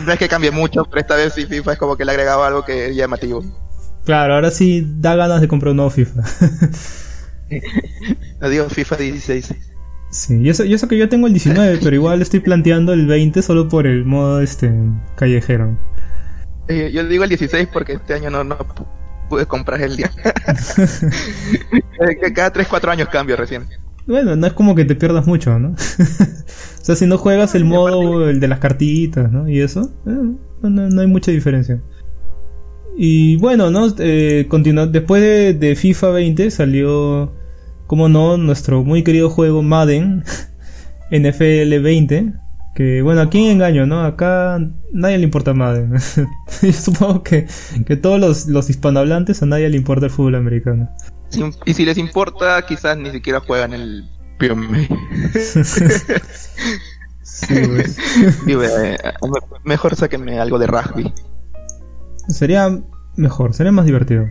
no 0.04 0.12
es 0.12 0.18
que 0.18 0.28
cambie 0.28 0.50
mucho, 0.50 0.84
pero 0.84 1.00
esta 1.00 1.16
vez 1.16 1.34
sí 1.34 1.46
FIFA 1.46 1.72
es 1.74 1.78
como 1.78 1.96
que 1.96 2.04
le 2.04 2.12
agregaba 2.12 2.46
algo 2.46 2.64
que 2.64 2.88
es 2.88 2.96
llamativo. 2.96 3.42
Claro, 4.04 4.34
ahora 4.34 4.50
sí 4.50 4.84
da 4.98 5.14
ganas 5.14 5.40
de 5.40 5.48
comprar 5.48 5.70
un 5.70 5.76
nuevo 5.76 5.90
FIFA. 5.90 6.22
Adiós, 8.40 8.72
FIFA 8.72 8.96
16. 8.96 9.54
Sí, 10.10 10.40
y 10.42 10.48
eso, 10.50 10.64
eso 10.64 10.88
que 10.88 10.98
yo 10.98 11.08
tengo 11.08 11.26
el 11.26 11.32
19, 11.32 11.78
pero 11.82 11.96
igual 11.96 12.20
estoy 12.20 12.40
planteando 12.40 12.92
el 12.92 13.06
20 13.06 13.40
solo 13.42 13.68
por 13.68 13.86
el 13.86 14.04
modo 14.04 14.40
este 14.40 14.72
callejero. 15.16 15.78
Eh, 16.68 16.90
yo 16.92 17.04
digo 17.04 17.24
el 17.24 17.30
16 17.30 17.68
porque 17.72 17.94
este 17.94 18.14
año 18.14 18.30
no, 18.30 18.44
no 18.44 18.58
pude 19.28 19.46
comprar 19.46 19.80
el 19.82 19.96
día. 19.96 20.10
Eh, 22.00 22.32
cada 22.32 22.52
3-4 22.52 22.88
años 22.88 23.08
cambio 23.10 23.36
recién. 23.36 23.68
Bueno, 24.06 24.34
no 24.34 24.46
es 24.46 24.52
como 24.52 24.74
que 24.74 24.84
te 24.84 24.94
pierdas 24.94 25.26
mucho, 25.26 25.58
¿no? 25.58 25.70
o 25.70 26.84
sea, 26.84 26.96
si 26.96 27.06
no 27.06 27.18
juegas 27.18 27.54
el 27.54 27.64
modo, 27.64 28.28
el 28.28 28.40
de 28.40 28.48
las 28.48 28.58
cartitas, 28.58 29.30
¿no? 29.30 29.48
Y 29.48 29.60
eso, 29.60 29.92
eh, 30.06 30.68
no, 30.68 31.00
hay 31.00 31.06
mucha 31.06 31.30
diferencia. 31.30 31.80
Y 32.96 33.36
bueno, 33.36 33.70
¿no? 33.70 33.86
Eh, 33.98 34.48
después 34.90 35.22
de, 35.58 35.76
FIFA 35.76 36.10
20 36.10 36.50
salió, 36.50 37.32
como 37.86 38.08
no, 38.08 38.36
nuestro 38.36 38.82
muy 38.84 39.02
querido 39.04 39.30
juego 39.30 39.62
Madden, 39.62 40.24
NFL 41.10 41.80
20. 41.80 42.34
Que 42.74 43.02
bueno, 43.02 43.20
aquí 43.20 43.48
engaño, 43.48 43.86
¿no? 43.86 44.02
Acá 44.02 44.58
nadie 44.92 45.18
le 45.18 45.24
importa 45.24 45.54
Madden. 45.54 45.92
Yo 46.62 46.72
supongo 46.72 47.22
que, 47.22 47.46
que 47.86 47.96
todos 47.96 48.18
los, 48.18 48.46
los 48.46 48.68
hispanohablantes 48.70 49.42
a 49.42 49.46
nadie 49.46 49.68
le 49.68 49.76
importa 49.76 50.06
el 50.06 50.12
fútbol 50.12 50.34
americano. 50.36 50.88
Y 51.64 51.74
si 51.74 51.84
les 51.84 51.98
importa, 51.98 52.64
quizás 52.66 52.96
ni 52.96 53.10
siquiera 53.10 53.40
juegan 53.40 53.72
el 53.72 54.08
PMA. 54.38 54.86
Pues. 55.32 56.50
Eh, 57.50 58.96
mejor 59.64 59.96
sáquenme 59.96 60.38
algo 60.38 60.58
de 60.58 60.66
rugby. 60.66 61.12
Sería 62.28 62.78
mejor, 63.16 63.54
sería 63.54 63.72
más 63.72 63.86
divertido. 63.86 64.26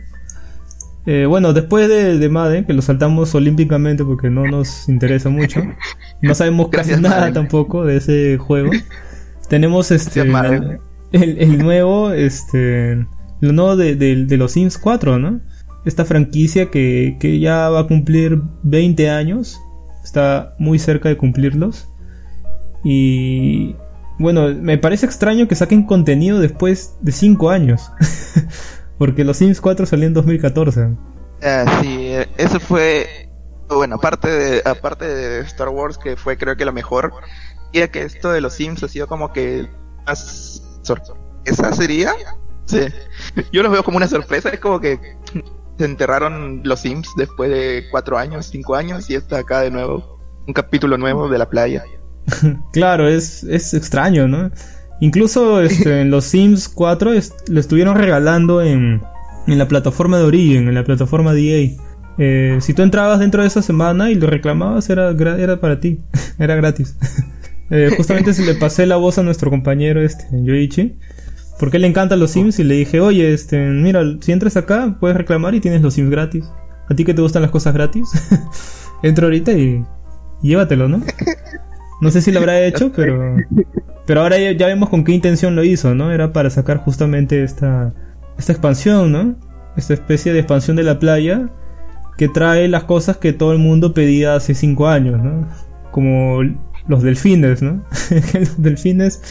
Eh, 1.06 1.26
bueno, 1.26 1.52
después 1.54 1.90
de, 1.90 2.20
de, 2.20 2.30
Madden, 2.30 2.66
que 2.66 2.74
lo 2.74 2.82
saltamos 2.82 3.34
olímpicamente 3.34 4.06
porque 4.06 4.30
no 4.30 4.46
nos 4.46 4.88
interesa 4.88 5.30
mucho, 5.30 5.62
no 6.22 6.36
sabemos 6.36 6.70
casi 6.70 6.96
nada 7.02 7.34
tampoco 7.34 7.86
de 7.86 7.98
ese 7.98 8.38
juego. 8.38 8.72
Tenemos 9.50 9.92
este 9.92 10.22
el, 11.12 11.58
nuevo, 11.58 12.12
este, 12.12 13.06
lo 13.40 13.52
nuevo 13.52 13.76
de, 13.76 13.96
de 13.96 14.38
los 14.38 14.52
Sims 14.52 14.78
4, 14.78 15.18
¿no? 15.18 15.42
Esta 15.86 16.06
franquicia 16.06 16.70
que, 16.70 17.39
ya 17.39 17.70
va 17.70 17.82
a 17.82 17.88
cumplir 17.88 18.41
20 18.63 19.10
años, 19.10 19.60
está 20.04 20.56
muy 20.60 20.80
cerca 20.80 21.10
de 21.10 21.17
cumplirlos. 21.17 21.89
Y 22.84 23.76
bueno, 24.20 24.54
me 24.54 24.78
parece 24.78 25.06
extraño 25.06 25.48
que 25.48 25.56
saquen 25.56 25.86
contenido 25.86 26.39
después 26.39 26.96
de 27.02 27.12
5 27.12 27.50
años, 27.50 27.91
porque 28.98 29.24
los 29.24 29.38
Sims 29.38 29.62
4 29.62 29.86
salió 29.86 30.08
en 30.08 30.13
2014. 30.13 30.89
Ah, 31.44 31.80
sí, 31.82 32.12
eso 32.38 32.60
fue, 32.60 33.30
bueno, 33.67 33.96
aparte 33.96 34.30
de, 34.30 34.62
aparte 34.63 35.06
de 35.06 35.39
Star 35.41 35.70
Wars, 35.70 35.98
que 35.98 36.15
fue 36.15 36.38
creo 36.38 36.56
que 36.56 36.65
lo 36.65 36.74
mejor, 36.74 37.12
ya 37.74 37.88
que 37.88 38.04
esto 38.04 38.32
de 38.32 38.41
los 38.41 38.54
Sims 38.54 38.84
ha 38.84 38.88
sido 38.88 39.08
como 39.08 39.34
que 39.34 39.67
más 40.06 40.62
sorpresa 40.84 41.74
sería. 41.74 42.13
Sí. 42.65 42.86
Yo 43.52 43.63
lo 43.63 43.72
veo 43.72 43.84
como 43.84 43.98
una 43.98 44.08
sorpresa, 44.08 44.50
es 44.50 44.60
como 44.60 44.80
que 44.80 45.00
se 45.78 45.86
enterraron 45.86 46.62
los 46.64 46.82
Sims 46.82 47.10
después 47.18 47.50
de 47.50 47.86
cuatro 47.92 48.18
años, 48.18 48.48
cinco 48.52 48.76
años, 48.76 49.10
y 49.10 49.16
está 49.16 49.40
acá 49.40 49.62
de 49.62 49.72
nuevo, 49.72 50.20
un 50.48 50.54
capítulo 50.54 50.98
nuevo 50.98 51.30
de 51.30 51.38
la 51.38 51.50
playa. 51.50 51.84
claro, 52.74 53.08
es, 53.08 53.44
es 53.44 53.74
extraño, 53.74 54.28
¿no? 54.28 54.52
Incluso 55.00 55.62
este, 55.62 56.02
en 56.02 56.12
los 56.12 56.26
Sims 56.26 56.70
4 56.70 57.12
lo 57.48 57.60
estuvieron 57.60 57.98
regalando 57.98 58.62
en, 58.62 59.02
en 59.48 59.58
la 59.58 59.68
plataforma 59.68 60.18
de 60.18 60.24
origen, 60.24 60.68
en 60.68 60.76
la 60.76 60.84
plataforma 60.84 61.34
de 61.34 61.64
EA. 61.64 61.72
Eh, 62.18 62.58
si 62.62 62.76
tú 62.76 62.84
entrabas 62.84 63.20
dentro 63.20 63.42
de 63.42 63.48
esa 63.48 63.64
semana 63.64 64.12
y 64.12 64.16
lo 64.16 64.28
reclamabas, 64.28 64.90
era, 64.92 65.10
era 65.12 65.60
para 65.60 65.80
ti, 65.80 66.02
era 66.40 66.56
gratis. 66.56 66.96
eh, 67.72 67.90
justamente 67.98 68.34
se 68.34 68.46
le 68.46 68.54
pasé 68.54 68.86
la 68.86 68.98
voz 68.98 69.18
a 69.18 69.24
nuestro 69.24 69.50
compañero 69.50 70.02
este, 70.02 70.26
Yoichi 70.32 70.98
porque 71.62 71.78
le 71.78 71.86
encantan 71.86 72.19
los 72.19 72.32
Sims 72.32 72.58
y 72.58 72.63
le 72.63 72.74
dije, 72.74 73.00
oye, 73.02 73.32
este, 73.32 73.60
mira, 73.60 74.02
si 74.19 74.32
entras 74.32 74.58
acá 74.58 74.97
puedes 75.00 75.15
reclamar 75.15 75.54
y 75.54 75.60
tienes 75.60 75.84
los 75.84 75.93
Sims 75.93 76.10
gratis. 76.10 76.52
¿A 76.89 76.95
ti 76.95 77.06
que 77.06 77.13
te 77.13 77.21
gustan 77.21 77.43
las 77.43 77.52
cosas 77.52 77.76
gratis? 77.76 78.10
Entro 79.04 79.28
ahorita 79.28 79.52
y 79.52 79.86
llévatelo, 80.41 80.89
¿no? 80.89 81.04
No 82.02 82.10
sé 82.10 82.24
si 82.24 82.32
lo 82.32 82.39
habrá 82.39 82.60
hecho, 82.62 82.91
pero 82.95 83.36
pero 84.08 84.21
ahora 84.21 84.39
ya, 84.39 84.65
vemos 84.65 84.89
con 84.89 85.04
qué 85.04 85.12
intención 85.12 85.56
lo 85.56 85.63
hizo, 85.63 85.93
¿no? 85.93 86.12
Era 86.12 86.34
para 86.34 86.50
sacar 86.50 86.78
justamente 86.78 87.43
esta 87.43 87.93
esta 88.39 88.54
expansión, 88.54 89.12
¿no? 89.12 89.36
Esta 89.78 89.93
especie 89.93 90.34
de 90.34 90.39
expansión 90.39 90.76
de 90.78 90.84
la 90.84 90.97
playa 90.97 91.47
que 92.17 92.28
trae 92.28 92.69
las 92.69 92.86
cosas 92.86 93.17
que 93.17 93.34
todo 93.34 93.52
el 93.52 93.60
mundo 93.60 93.93
pedía 93.93 94.34
hace 94.34 94.56
cinco 94.56 94.88
años, 94.88 95.21
¿no? 95.21 95.47
Como 95.91 96.41
los 96.88 97.04
delfines, 97.04 97.62
¿no? 97.62 97.84
los 98.34 98.60
delfines 98.60 99.21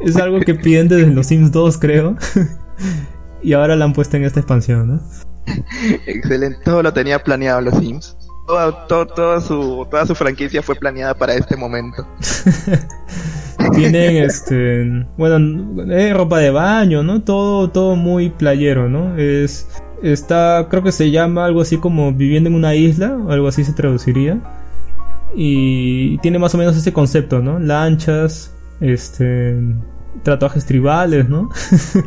es 0.00 0.16
algo 0.16 0.40
que 0.40 0.54
piden 0.54 0.88
desde 0.88 1.06
los 1.12 1.26
Sims 1.26 1.52
2, 1.52 1.78
creo. 1.78 2.16
y 3.42 3.52
ahora 3.52 3.76
la 3.76 3.84
han 3.84 3.92
puesto 3.92 4.16
en 4.16 4.24
esta 4.24 4.40
expansión, 4.40 4.88
¿no? 4.88 5.00
Excelente, 6.06 6.58
todo 6.64 6.82
lo 6.82 6.92
tenía 6.92 7.22
planeado 7.22 7.60
los 7.60 7.74
Sims. 7.78 8.16
Toda, 8.46 9.40
su, 9.40 9.86
toda 9.90 10.06
su 10.06 10.14
franquicia 10.14 10.62
fue 10.62 10.74
planeada 10.74 11.14
para 11.14 11.34
este 11.34 11.56
momento. 11.56 12.06
Tienen 13.74 14.22
este, 14.22 15.06
bueno, 15.16 15.82
eh, 15.90 16.12
ropa 16.12 16.38
de 16.38 16.50
baño, 16.50 17.02
¿no? 17.02 17.22
Todo, 17.22 17.70
todo 17.70 17.96
muy 17.96 18.28
playero, 18.28 18.90
¿no? 18.90 19.16
Es, 19.16 19.66
está, 20.02 20.66
creo 20.68 20.82
que 20.82 20.92
se 20.92 21.10
llama 21.10 21.46
algo 21.46 21.62
así 21.62 21.78
como 21.78 22.12
viviendo 22.12 22.50
en 22.50 22.56
una 22.56 22.74
isla, 22.74 23.16
o 23.16 23.30
algo 23.30 23.48
así 23.48 23.64
se 23.64 23.72
traduciría. 23.72 24.40
Y 25.34 26.18
tiene 26.18 26.38
más 26.38 26.54
o 26.54 26.58
menos 26.58 26.76
ese 26.76 26.92
concepto, 26.92 27.40
¿no? 27.40 27.58
Lanchas, 27.58 28.53
este, 28.80 29.56
tatuajes 30.22 30.64
tribales, 30.66 31.28
¿no? 31.28 31.50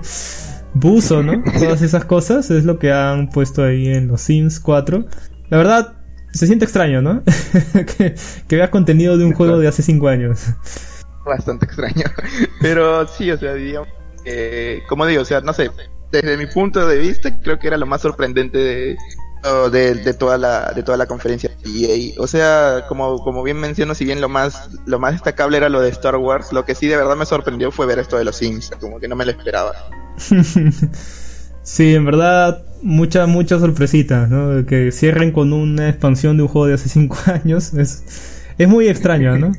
Buzo, 0.73 1.23
¿no? 1.23 1.43
Todas 1.59 1.81
esas 1.81 2.05
cosas 2.05 2.51
es 2.51 2.65
lo 2.65 2.77
que 2.77 2.91
han 2.91 3.29
puesto 3.29 3.63
ahí 3.63 3.87
en 3.87 4.07
los 4.07 4.21
Sims 4.21 4.59
4. 4.59 5.05
La 5.49 5.57
verdad, 5.57 5.95
se 6.33 6.45
siente 6.45 6.65
extraño, 6.65 7.01
¿no? 7.01 7.23
que, 7.97 8.15
que 8.47 8.55
veas 8.55 8.69
contenido 8.69 9.17
de 9.17 9.25
un 9.25 9.33
juego 9.33 9.57
de 9.57 9.67
hace 9.67 9.81
5 9.81 10.07
años. 10.07 10.47
Bastante 11.25 11.65
extraño. 11.65 12.03
Pero 12.61 13.07
sí, 13.07 13.31
o 13.31 13.37
sea, 13.37 13.53
digamos, 13.53 13.89
como 14.87 15.05
digo, 15.05 15.21
o 15.21 15.25
sea, 15.25 15.41
no 15.41 15.53
sé, 15.53 15.71
desde 16.11 16.37
mi 16.37 16.47
punto 16.47 16.85
de 16.87 16.97
vista, 16.97 17.39
creo 17.41 17.59
que 17.59 17.67
era 17.67 17.77
lo 17.77 17.85
más 17.85 18.01
sorprendente 18.01 18.57
de, 18.57 18.97
de, 19.71 20.13
toda 20.13 20.37
la 20.37 20.71
de 20.73 20.83
toda 20.83 20.97
la 20.97 21.05
conferencia 21.05 21.49
e 21.63 22.15
o 22.17 22.27
sea 22.27 22.85
como 22.87 23.19
como 23.19 23.43
bien 23.43 23.57
menciono 23.57 23.95
si 23.95 24.05
bien 24.05 24.19
lo 24.19 24.29
más 24.29 24.69
lo 24.85 24.99
más 24.99 25.13
destacable 25.13 25.57
era 25.57 25.69
lo 25.69 25.81
de 25.81 25.89
Star 25.89 26.15
Wars 26.17 26.51
lo 26.51 26.65
que 26.65 26.75
sí 26.75 26.87
de 26.87 26.97
verdad 26.97 27.15
me 27.15 27.25
sorprendió 27.25 27.71
fue 27.71 27.85
ver 27.85 27.99
esto 27.99 28.17
de 28.17 28.25
los 28.25 28.35
Sims 28.35 28.71
como 28.79 28.99
que 28.99 29.07
no 29.07 29.15
me 29.15 29.25
lo 29.25 29.31
esperaba 29.31 29.73
sí 31.63 31.95
en 31.95 32.05
verdad 32.05 32.63
muchas 32.81 33.27
muchas 33.27 33.61
sorpresitas 33.61 34.29
¿no? 34.29 34.65
que 34.65 34.91
cierren 34.91 35.31
con 35.31 35.53
una 35.53 35.89
expansión 35.89 36.37
de 36.37 36.43
un 36.43 36.49
juego 36.49 36.67
de 36.67 36.73
hace 36.73 36.89
5 36.89 37.17
años 37.27 37.73
es 37.73 38.03
es 38.57 38.67
muy 38.67 38.87
extraño 38.87 39.37
no 39.37 39.51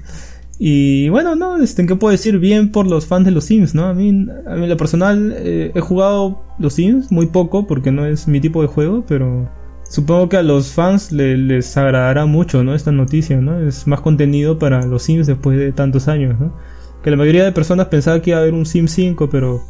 y 0.61 1.09
bueno, 1.11 1.37
no, 1.37 1.63
este, 1.63 1.87
¿qué 1.87 1.95
puedo 1.95 2.11
decir? 2.11 2.41
Bien 2.41 2.73
por 2.73 2.85
los 2.85 3.07
fans 3.07 3.25
de 3.25 3.31
los 3.31 3.45
Sims, 3.45 3.77
¿no? 3.77 3.85
A 3.85 3.95
mí, 3.95 4.27
a 4.45 4.57
mí 4.57 4.67
lo 4.67 4.77
personal, 4.77 5.33
eh, 5.37 5.71
he 5.73 5.81
jugado 5.81 6.43
los 6.59 6.75
Sims 6.75 7.13
muy 7.13 7.27
poco 7.27 7.69
porque 7.69 7.93
no 7.93 8.05
es 8.07 8.27
mi 8.27 8.41
tipo 8.41 8.61
de 8.61 8.67
juego, 8.67 9.05
pero 9.07 9.49
Supongo 9.89 10.29
que 10.29 10.37
a 10.37 10.43
los 10.43 10.73
fans 10.73 11.13
les 11.13 11.77
agradará 11.77 12.27
mucho, 12.27 12.63
¿no? 12.63 12.75
Esta 12.75 12.93
noticia, 12.93 13.41
¿no? 13.41 13.59
Es 13.59 13.87
más 13.87 14.03
contenido 14.03 14.59
para 14.59 14.85
los 14.85 15.03
Sims 15.03 15.27
después 15.27 15.59
de 15.59 15.73
tantos 15.73 16.09
años, 16.09 16.39
¿no? 16.39 16.55
Que 17.03 17.11
la 17.11 17.17
mayoría 17.17 17.45
de 17.45 17.53
personas 17.53 17.87
pensaba 17.87 18.21
que 18.21 18.31
iba 18.31 18.39
a 18.39 18.43
haber 18.43 18.53
un 18.53 18.67
Sim 18.67 18.87
5, 18.87 19.31
pero 19.31 19.63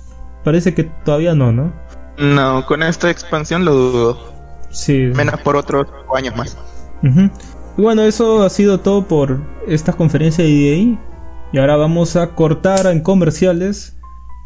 parece 0.43 0.75
que 0.75 0.85
todavía 0.85 1.35
no, 1.35 1.53
¿no? 1.53 1.73
No, 2.19 2.67
con 2.67 2.83
esta 2.83 3.11
expansión 3.11 3.65
lo 3.65 3.75
dudo. 3.75 4.19
Sí. 4.71 5.11
Menos 5.15 5.41
por 5.43 5.55
otros 5.55 5.87
años 6.17 6.35
más. 6.37 6.59
Y 7.03 7.81
bueno, 7.81 8.03
eso 8.03 8.43
ha 8.43 8.51
sido 8.51 8.81
todo 8.81 9.07
por 9.07 9.41
esta 9.69 9.93
conferencia 9.93 10.43
de 10.43 10.51
EA. 10.51 10.99
Y 11.53 11.59
ahora 11.59 11.77
vamos 11.77 12.17
a 12.17 12.35
cortar 12.35 12.87
en 12.87 13.03
comerciales. 13.03 13.97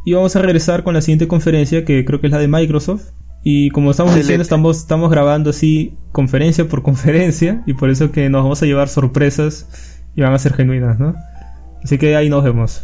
Y 0.05 0.13
vamos 0.13 0.37
a 0.37 0.43
regresar 0.43 0.85
con 0.85 0.93
la 0.93 1.01
siguiente 1.01 1.29
conferencia, 1.29 1.85
que 1.87 2.05
creo 2.05 2.21
que 2.21 2.27
es 2.27 2.33
la 2.33 2.39
de 2.41 2.49
Microsoft. 2.49 3.13
Y 3.45 3.71
como 3.71 3.91
estamos 3.91 4.15
diciendo, 4.15 4.43
estamos, 4.43 4.79
estamos 4.79 5.11
grabando 5.11 5.51
así 5.51 5.97
conferencia 6.13 6.69
por 6.69 6.83
conferencia 6.85 7.63
y 7.67 7.75
por 7.75 7.91
eso 7.91 8.13
que 8.13 8.29
nos 8.29 8.43
vamos 8.43 8.63
a 8.63 8.67
llevar 8.67 8.89
sorpresas 8.89 9.67
y 10.15 10.23
van 10.23 10.33
a 10.33 10.39
ser 10.39 10.55
genuinas, 10.55 10.99
¿no? 10.99 11.15
Así 11.83 11.99
que 11.99 12.15
ahí 12.17 12.29
nos 12.29 12.45
vemos. 12.45 12.83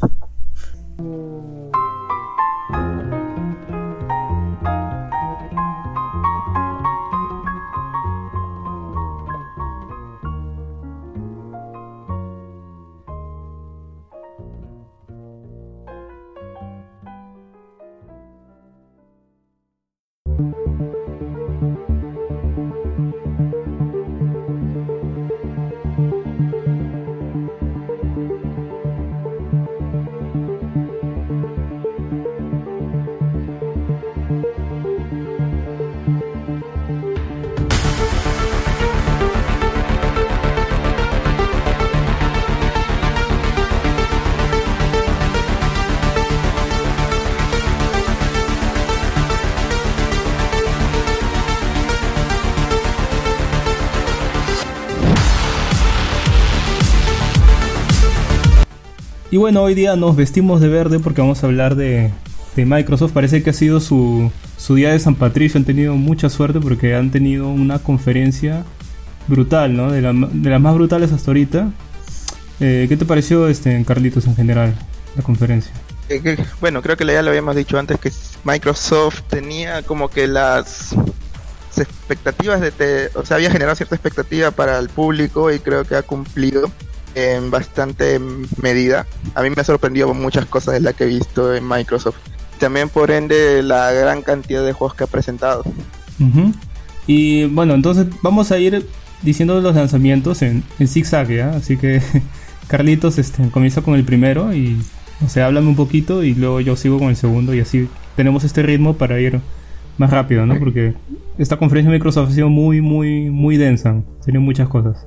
Y 59.38 59.40
bueno, 59.40 59.62
hoy 59.62 59.76
día 59.76 59.94
nos 59.94 60.16
vestimos 60.16 60.60
de 60.60 60.66
verde 60.66 60.98
porque 60.98 61.20
vamos 61.20 61.44
a 61.44 61.46
hablar 61.46 61.76
de, 61.76 62.10
Microsoft. 62.56 63.12
Parece 63.12 63.40
que 63.40 63.50
ha 63.50 63.52
sido 63.52 63.78
su, 63.78 64.32
día 64.70 64.90
de 64.90 64.98
San 64.98 65.14
Patricio. 65.14 65.58
Han 65.58 65.64
tenido 65.64 65.94
mucha 65.94 66.28
suerte 66.28 66.58
porque 66.58 66.96
han 66.96 67.12
tenido 67.12 67.48
una 67.48 67.78
conferencia 67.78 68.64
brutal, 69.28 69.76
¿no? 69.76 69.92
De, 69.92 70.02
las 70.02 70.60
más 70.60 70.74
brutales 70.74 71.12
hasta 71.12 71.30
ahorita. 71.30 71.70
Eh, 72.58 72.86
¿Qué 72.88 72.96
te 72.96 73.04
pareció, 73.04 73.46
este, 73.46 73.84
Carlitos, 73.84 74.26
en 74.26 74.34
general, 74.34 74.74
la 75.14 75.22
conferencia? 75.22 75.70
Eh, 76.08 76.36
bueno, 76.60 76.82
creo 76.82 76.96
que 76.96 77.06
ya 77.06 77.22
lo 77.22 77.30
habíamos 77.30 77.54
dicho 77.54 77.78
antes 77.78 78.00
que 78.00 78.10
Microsoft 78.42 79.22
tenía 79.28 79.82
como 79.82 80.08
que 80.08 80.26
las 80.26 80.96
expectativas 81.76 82.60
de, 82.60 83.10
o 83.14 83.24
sea, 83.24 83.36
había 83.36 83.52
generado 83.52 83.76
cierta 83.76 83.94
expectativa 83.94 84.50
para 84.50 84.80
el 84.80 84.88
público 84.88 85.52
y 85.52 85.60
creo 85.60 85.84
que 85.84 85.94
ha 85.94 86.02
cumplido 86.02 86.72
en 87.18 87.50
bastante 87.50 88.20
medida. 88.62 89.06
A 89.34 89.42
mí 89.42 89.50
me 89.50 89.60
ha 89.60 89.64
sorprendido 89.64 90.12
muchas 90.14 90.46
cosas 90.46 90.74
de 90.74 90.80
las 90.80 90.94
que 90.94 91.04
he 91.04 91.08
visto 91.08 91.54
en 91.54 91.66
Microsoft. 91.66 92.16
También 92.58 92.88
por 92.88 93.10
ende 93.10 93.62
la 93.62 93.92
gran 93.92 94.22
cantidad 94.22 94.64
de 94.64 94.72
juegos 94.72 94.96
que 94.96 95.04
ha 95.04 95.06
presentado. 95.06 95.64
Y 97.06 97.44
bueno, 97.46 97.74
entonces 97.74 98.06
vamos 98.22 98.50
a 98.52 98.58
ir 98.58 98.86
diciendo 99.22 99.60
los 99.60 99.74
lanzamientos 99.74 100.42
en, 100.42 100.62
en 100.78 100.88
zigzag, 100.88 101.28
¿ya? 101.28 101.50
Así 101.50 101.76
que 101.76 102.02
Carlitos 102.68 103.18
este, 103.18 103.48
comienza 103.50 103.82
con 103.82 103.94
el 103.94 104.04
primero 104.04 104.52
y, 104.52 104.78
o 105.24 105.28
sea, 105.28 105.46
háblame 105.46 105.68
un 105.68 105.76
poquito 105.76 106.22
y 106.22 106.34
luego 106.34 106.60
yo 106.60 106.76
sigo 106.76 106.98
con 106.98 107.08
el 107.08 107.16
segundo 107.16 107.54
y 107.54 107.60
así 107.60 107.88
tenemos 108.14 108.44
este 108.44 108.62
ritmo 108.62 108.94
para 108.94 109.20
ir 109.20 109.40
más 109.96 110.10
rápido, 110.10 110.46
¿no? 110.46 110.58
Porque 110.58 110.94
esta 111.38 111.56
conferencia 111.56 111.90
de 111.90 111.98
Microsoft 111.98 112.30
ha 112.30 112.34
sido 112.34 112.48
muy, 112.48 112.80
muy, 112.80 113.30
muy 113.30 113.56
densa. 113.56 114.02
Tiene 114.24 114.38
muchas 114.38 114.68
cosas. 114.68 115.06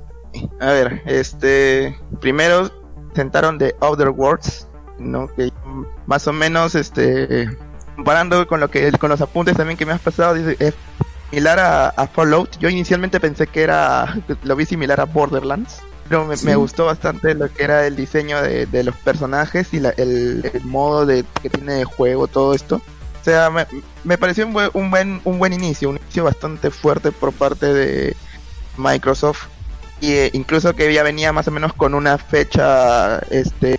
A 0.60 0.66
ver, 0.66 1.02
este. 1.06 1.98
Primero 2.20 2.70
sentaron 3.14 3.58
de 3.58 3.74
Outer 3.80 4.10
Worlds, 4.10 4.68
¿no? 4.98 5.28
Que 5.34 5.50
más 6.06 6.26
o 6.26 6.32
menos, 6.32 6.74
este. 6.74 7.48
Comparando 7.96 8.46
con 8.46 8.60
lo 8.60 8.70
que 8.70 8.90
con 8.92 9.10
los 9.10 9.20
apuntes 9.20 9.56
también 9.56 9.76
que 9.76 9.84
me 9.84 9.92
has 9.92 10.00
pasado, 10.00 10.34
dice, 10.34 10.56
es 10.58 10.74
similar 11.30 11.58
a, 11.96 12.06
Fallout. 12.06 12.58
Yo 12.58 12.68
inicialmente 12.68 13.20
pensé 13.20 13.46
que 13.46 13.62
era. 13.62 14.18
Lo 14.44 14.56
vi 14.56 14.66
similar 14.66 15.00
a 15.00 15.04
Borderlands. 15.04 15.80
Pero 16.08 16.26
me, 16.26 16.56
gustó 16.56 16.86
bastante 16.86 17.34
lo 17.34 17.50
que 17.50 17.62
era 17.62 17.86
el 17.86 17.96
diseño 17.96 18.42
de, 18.42 18.82
los 18.82 18.94
personajes 18.96 19.72
y 19.72 19.78
el, 19.78 20.44
modo 20.64 21.06
de, 21.06 21.24
que 21.40 21.48
tiene 21.48 21.74
de 21.74 21.84
juego, 21.84 22.26
todo 22.26 22.52
esto. 22.54 22.82
O 23.20 23.24
sea, 23.24 23.50
me, 24.04 24.18
pareció 24.18 24.46
un 24.46 24.54
un, 24.74 24.90
buen, 24.90 25.22
un 25.24 25.38
buen 25.38 25.52
inicio, 25.54 25.88
un 25.88 25.96
inicio 25.96 26.24
bastante 26.24 26.70
fuerte 26.70 27.12
por 27.12 27.32
parte 27.32 27.72
de 27.72 28.16
Microsoft 28.76 29.46
y 30.02 30.10
eh, 30.10 30.30
incluso 30.32 30.74
que 30.74 30.92
ya 30.92 31.04
venía 31.04 31.32
más 31.32 31.46
o 31.46 31.52
menos 31.52 31.72
con 31.74 31.94
una 31.94 32.18
fecha 32.18 33.20
este 33.30 33.78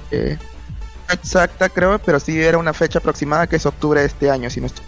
exacta, 1.11 1.67
creo, 1.67 1.99
pero 1.99 2.17
sí 2.17 2.39
era 2.39 2.57
una 2.57 2.74
fecha 2.74 2.99
aproximada 2.99 3.45
que 3.45 3.57
es 3.57 3.65
octubre 3.65 3.99
de 3.99 4.07
este 4.07 4.32
año, 4.32 4.49
si 4.49 4.61
no 4.61 4.67
estoy. 4.67 4.86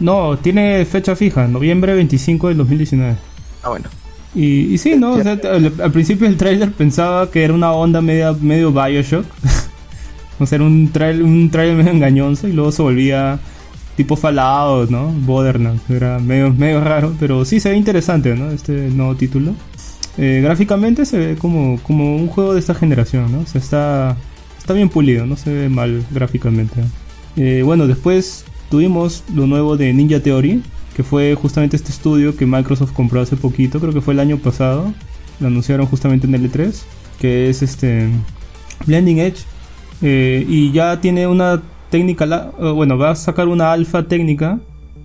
No, 0.00 0.36
tiene 0.36 0.84
fecha 0.84 1.14
fija, 1.14 1.46
noviembre 1.46 1.94
25 1.94 2.48
del 2.48 2.56
2019. 2.56 3.16
Ah, 3.62 3.68
bueno. 3.68 3.88
Y, 4.34 4.74
y 4.74 4.78
sí, 4.78 4.96
¿no? 4.96 5.12
O 5.12 5.22
sea, 5.22 5.38
al, 5.44 5.72
al 5.80 5.92
principio 5.92 6.26
del 6.26 6.36
tráiler 6.36 6.72
pensaba 6.72 7.30
que 7.30 7.44
era 7.44 7.54
una 7.54 7.70
onda 7.70 8.00
media, 8.00 8.32
medio 8.32 8.72
Bioshock. 8.72 9.24
o 10.40 10.46
sea, 10.46 10.56
era 10.56 10.64
un 10.64 10.90
trailer, 10.90 11.22
un 11.22 11.50
trailer 11.52 11.76
medio 11.76 11.92
engañoso 11.92 12.48
y 12.48 12.52
luego 12.52 12.72
se 12.72 12.82
volvía 12.82 13.38
tipo 13.96 14.16
Fallout, 14.16 14.90
¿no? 14.90 15.06
Borderlands. 15.06 15.88
Era 15.88 16.18
medio, 16.18 16.50
medio 16.50 16.82
raro, 16.82 17.14
pero 17.20 17.44
sí 17.44 17.60
se 17.60 17.70
ve 17.70 17.76
interesante, 17.76 18.34
¿no? 18.34 18.50
Este 18.50 18.72
nuevo 18.90 19.14
título. 19.14 19.54
Eh, 20.16 20.40
gráficamente 20.42 21.06
se 21.06 21.18
ve 21.18 21.36
como, 21.36 21.78
como 21.82 22.16
un 22.16 22.28
juego 22.28 22.54
de 22.54 22.60
esta 22.60 22.74
generación, 22.74 23.32
¿no? 23.32 23.40
O 23.40 23.46
sea, 23.46 23.60
está, 23.60 24.16
está 24.58 24.72
bien 24.72 24.88
pulido, 24.88 25.26
no 25.26 25.36
se 25.36 25.52
ve 25.52 25.68
mal 25.68 26.04
gráficamente. 26.10 26.82
Eh, 27.36 27.62
bueno, 27.64 27.86
después 27.86 28.44
tuvimos 28.70 29.24
lo 29.34 29.46
nuevo 29.46 29.76
de 29.76 29.92
Ninja 29.92 30.20
Theory, 30.20 30.62
que 30.96 31.02
fue 31.02 31.34
justamente 31.34 31.76
este 31.76 31.90
estudio 31.90 32.36
que 32.36 32.46
Microsoft 32.46 32.92
compró 32.92 33.20
hace 33.20 33.36
poquito, 33.36 33.80
creo 33.80 33.92
que 33.92 34.00
fue 34.00 34.14
el 34.14 34.20
año 34.20 34.38
pasado. 34.38 34.92
Lo 35.40 35.48
anunciaron 35.48 35.86
justamente 35.86 36.28
en 36.28 36.34
el 36.36 36.50
E3, 36.50 36.72
que 37.20 37.50
es 37.50 37.62
este 37.62 38.08
Blending 38.86 39.18
Edge. 39.18 39.38
Eh, 40.00 40.44
y 40.48 40.70
ya 40.70 41.00
tiene 41.00 41.26
una 41.26 41.60
técnica, 41.90 42.52
bueno, 42.74 42.98
va 42.98 43.10
a 43.10 43.16
sacar 43.16 43.48
una 43.48 43.72
alfa 43.72 44.06
técnica 44.06 44.60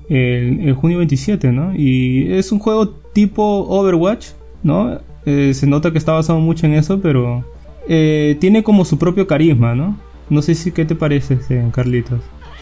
el, 0.10 0.68
el 0.68 0.74
junio 0.74 0.98
27, 0.98 1.52
¿no? 1.52 1.74
Y 1.76 2.34
es 2.34 2.52
un 2.52 2.60
juego 2.60 2.90
tipo 2.90 3.44
Overwatch, 3.70 4.30
¿no? 4.64 5.00
Eh, 5.26 5.54
se 5.54 5.68
nota 5.68 5.92
que 5.92 5.98
está 5.98 6.14
basado 6.14 6.40
mucho 6.40 6.66
en 6.66 6.74
eso, 6.74 7.00
pero 7.02 7.44
eh, 7.88 8.38
tiene 8.40 8.64
como 8.64 8.86
su 8.86 8.98
propio 8.98 9.28
carisma, 9.28 9.76
¿no? 9.76 9.98
No 10.30 10.42
sé 10.42 10.56
si 10.56 10.72
qué 10.72 10.86
te 10.86 10.96
parece, 10.96 11.36
este, 11.36 11.64
Carlitos. 11.74 12.22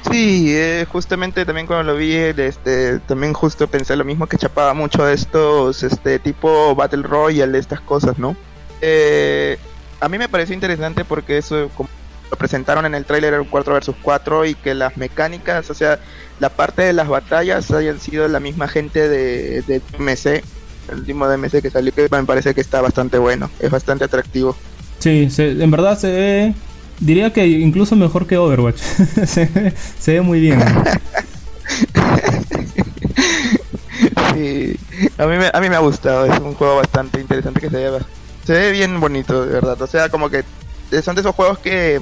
Sí, 0.10 0.56
eh, 0.56 0.86
justamente 0.90 1.46
también 1.46 1.68
cuando 1.68 1.92
lo 1.92 1.98
vi, 1.98 2.14
este, 2.14 3.00
también 3.00 3.34
justo 3.34 3.68
pensé 3.68 3.96
lo 3.96 4.06
mismo 4.06 4.28
que 4.28 4.38
chapaba 4.38 4.74
mucho 4.74 5.04
de 5.04 5.14
estos, 5.14 5.84
este, 5.84 6.20
tipo 6.20 6.74
Battle 6.76 7.04
Royale, 7.04 7.58
estas 7.58 7.82
cosas, 7.82 8.18
¿no? 8.18 8.36
Eh, 8.82 9.58
a 10.00 10.08
mí 10.08 10.18
me 10.18 10.30
pareció 10.30 10.54
interesante 10.54 11.04
porque 11.04 11.38
eso, 11.38 11.70
como 11.76 11.90
lo 12.32 12.38
presentaron 12.38 12.86
en 12.86 12.96
el 12.96 13.06
tráiler, 13.06 13.40
un 13.40 13.48
4 13.48 13.74
versus 13.74 13.96
4 14.02 14.46
y 14.46 14.56
que 14.56 14.74
las 14.74 14.96
mecánicas, 14.98 15.70
o 15.70 15.74
sea, 15.74 16.00
la 16.40 16.50
parte 16.50 16.84
de 16.84 16.94
las 16.94 17.08
batallas 17.10 17.72
hayan 17.72 18.00
sido 18.00 18.28
la 18.28 18.40
misma 18.40 18.68
gente 18.68 19.10
de, 19.10 19.62
de 19.64 19.82
DMC, 19.98 20.44
el 20.90 21.00
último 21.00 21.28
DMC 21.28 21.62
que 21.62 21.70
salió, 21.70 21.94
que 21.94 22.08
me 22.12 22.24
parece 22.24 22.54
que 22.54 22.62
está 22.62 22.82
bastante 22.82 23.18
bueno, 23.18 23.50
es 23.60 23.70
bastante 23.72 24.06
atractivo. 24.06 24.56
Sí, 25.00 25.30
se- 25.30 25.52
en 25.52 25.72
verdad 25.72 25.98
se 25.98 26.12
ve, 26.12 26.54
diría 27.00 27.32
que 27.32 27.46
incluso 27.48 27.96
mejor 27.96 28.26
que 28.28 28.38
Overwatch. 28.38 28.78
se, 29.26 29.46
ve- 29.46 29.74
se 30.00 30.14
ve 30.14 30.22
muy 30.22 30.40
bien. 30.40 30.60
¿no? 30.60 30.66
Sí, 34.34 34.76
a 35.18 35.26
mí, 35.26 35.38
me, 35.38 35.50
a 35.52 35.60
mí 35.60 35.70
me 35.70 35.76
ha 35.76 35.80
gustado, 35.80 36.26
es 36.26 36.40
un 36.40 36.54
juego 36.54 36.76
bastante 36.78 37.20
interesante 37.20 37.60
que 37.60 37.70
se 37.70 37.78
ve, 37.90 38.00
se 38.46 38.54
ve 38.54 38.72
bien 38.72 39.00
bonito, 39.00 39.46
de 39.46 39.52
verdad. 39.54 39.82
O 39.82 39.88
sea, 39.88 40.10
como 40.10 40.30
que 40.30 40.44
son 41.04 41.16
de 41.16 41.22
esos 41.22 41.34
juegos 41.36 41.58
que 41.60 42.00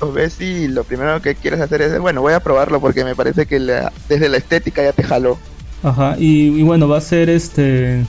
los 0.00 0.12
ves 0.12 0.40
y 0.40 0.68
lo 0.68 0.84
primero 0.84 1.20
que 1.22 1.34
quieres 1.34 1.60
hacer 1.60 1.80
es, 1.82 1.98
bueno, 1.98 2.20
voy 2.20 2.34
a 2.34 2.40
probarlo 2.40 2.80
porque 2.80 3.04
me 3.04 3.14
parece 3.14 3.46
que 3.46 3.58
la- 3.58 3.92
desde 4.08 4.28
la 4.28 4.36
estética 4.36 4.82
ya 4.82 4.92
te 4.92 5.02
jaló. 5.02 5.38
Ajá, 5.82 6.16
y, 6.18 6.62
bueno, 6.62 6.88
va 6.88 6.98
a 6.98 7.00
ser 7.00 7.28
este. 7.30 8.04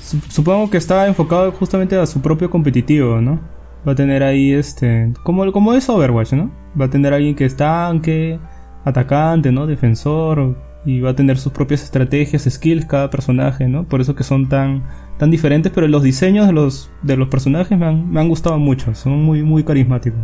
su- 0.00 0.20
Supongo 0.28 0.70
que 0.70 0.78
está 0.78 1.06
enfocado 1.06 1.52
justamente 1.52 1.96
a 1.98 2.06
su 2.06 2.20
propio 2.22 2.50
competitivo, 2.50 3.20
¿no? 3.20 3.40
Va 3.86 3.92
a 3.92 3.94
tener 3.94 4.22
ahí 4.22 4.52
este. 4.52 5.12
Como, 5.22 5.50
como 5.52 5.74
es 5.74 5.88
Overwatch, 5.88 6.32
¿no? 6.32 6.50
Va 6.80 6.86
a 6.86 6.90
tener 6.90 7.12
alguien 7.14 7.34
que 7.34 7.44
es 7.44 7.56
tanque, 7.56 8.40
atacante, 8.84 9.52
¿no? 9.52 9.66
Defensor. 9.66 10.56
Y 10.86 11.00
va 11.00 11.10
a 11.10 11.14
tener 11.16 11.36
sus 11.38 11.52
propias 11.52 11.82
estrategias, 11.82 12.44
skills, 12.48 12.86
cada 12.86 13.10
personaje, 13.10 13.68
¿no? 13.68 13.86
Por 13.86 14.00
eso 14.00 14.14
que 14.14 14.24
son 14.24 14.48
tan, 14.48 14.84
tan 15.18 15.30
diferentes, 15.30 15.70
pero 15.72 15.86
los 15.88 16.02
diseños 16.02 16.46
de 16.46 16.54
los, 16.54 16.90
de 17.02 17.18
los 17.18 17.28
personajes 17.28 17.78
me 17.78 17.84
han, 17.86 18.10
me 18.10 18.20
han 18.20 18.28
gustado 18.30 18.58
mucho. 18.58 18.94
Son 18.94 19.22
muy, 19.22 19.42
muy 19.42 19.62
carismáticos. 19.62 20.20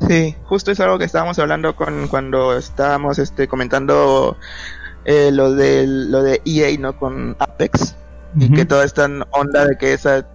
Sí, 0.00 0.34
justo 0.44 0.70
es 0.72 0.80
algo 0.80 0.98
que 0.98 1.04
estábamos 1.04 1.38
hablando 1.38 1.74
con 1.76 2.08
cuando 2.08 2.56
estábamos 2.56 3.18
este 3.18 3.48
comentando 3.48 4.36
eh, 5.04 5.30
lo 5.32 5.52
de 5.54 5.86
lo 5.86 6.22
de 6.22 6.40
EA, 6.44 6.78
¿no? 6.78 6.96
Con 6.96 7.36
Apex 7.38 7.96
y 8.38 8.50
que 8.50 8.64
toda 8.64 8.84
esta 8.84 9.08
onda 9.30 9.66
de 9.66 9.76
que 9.76 9.92
esa 9.92 10.26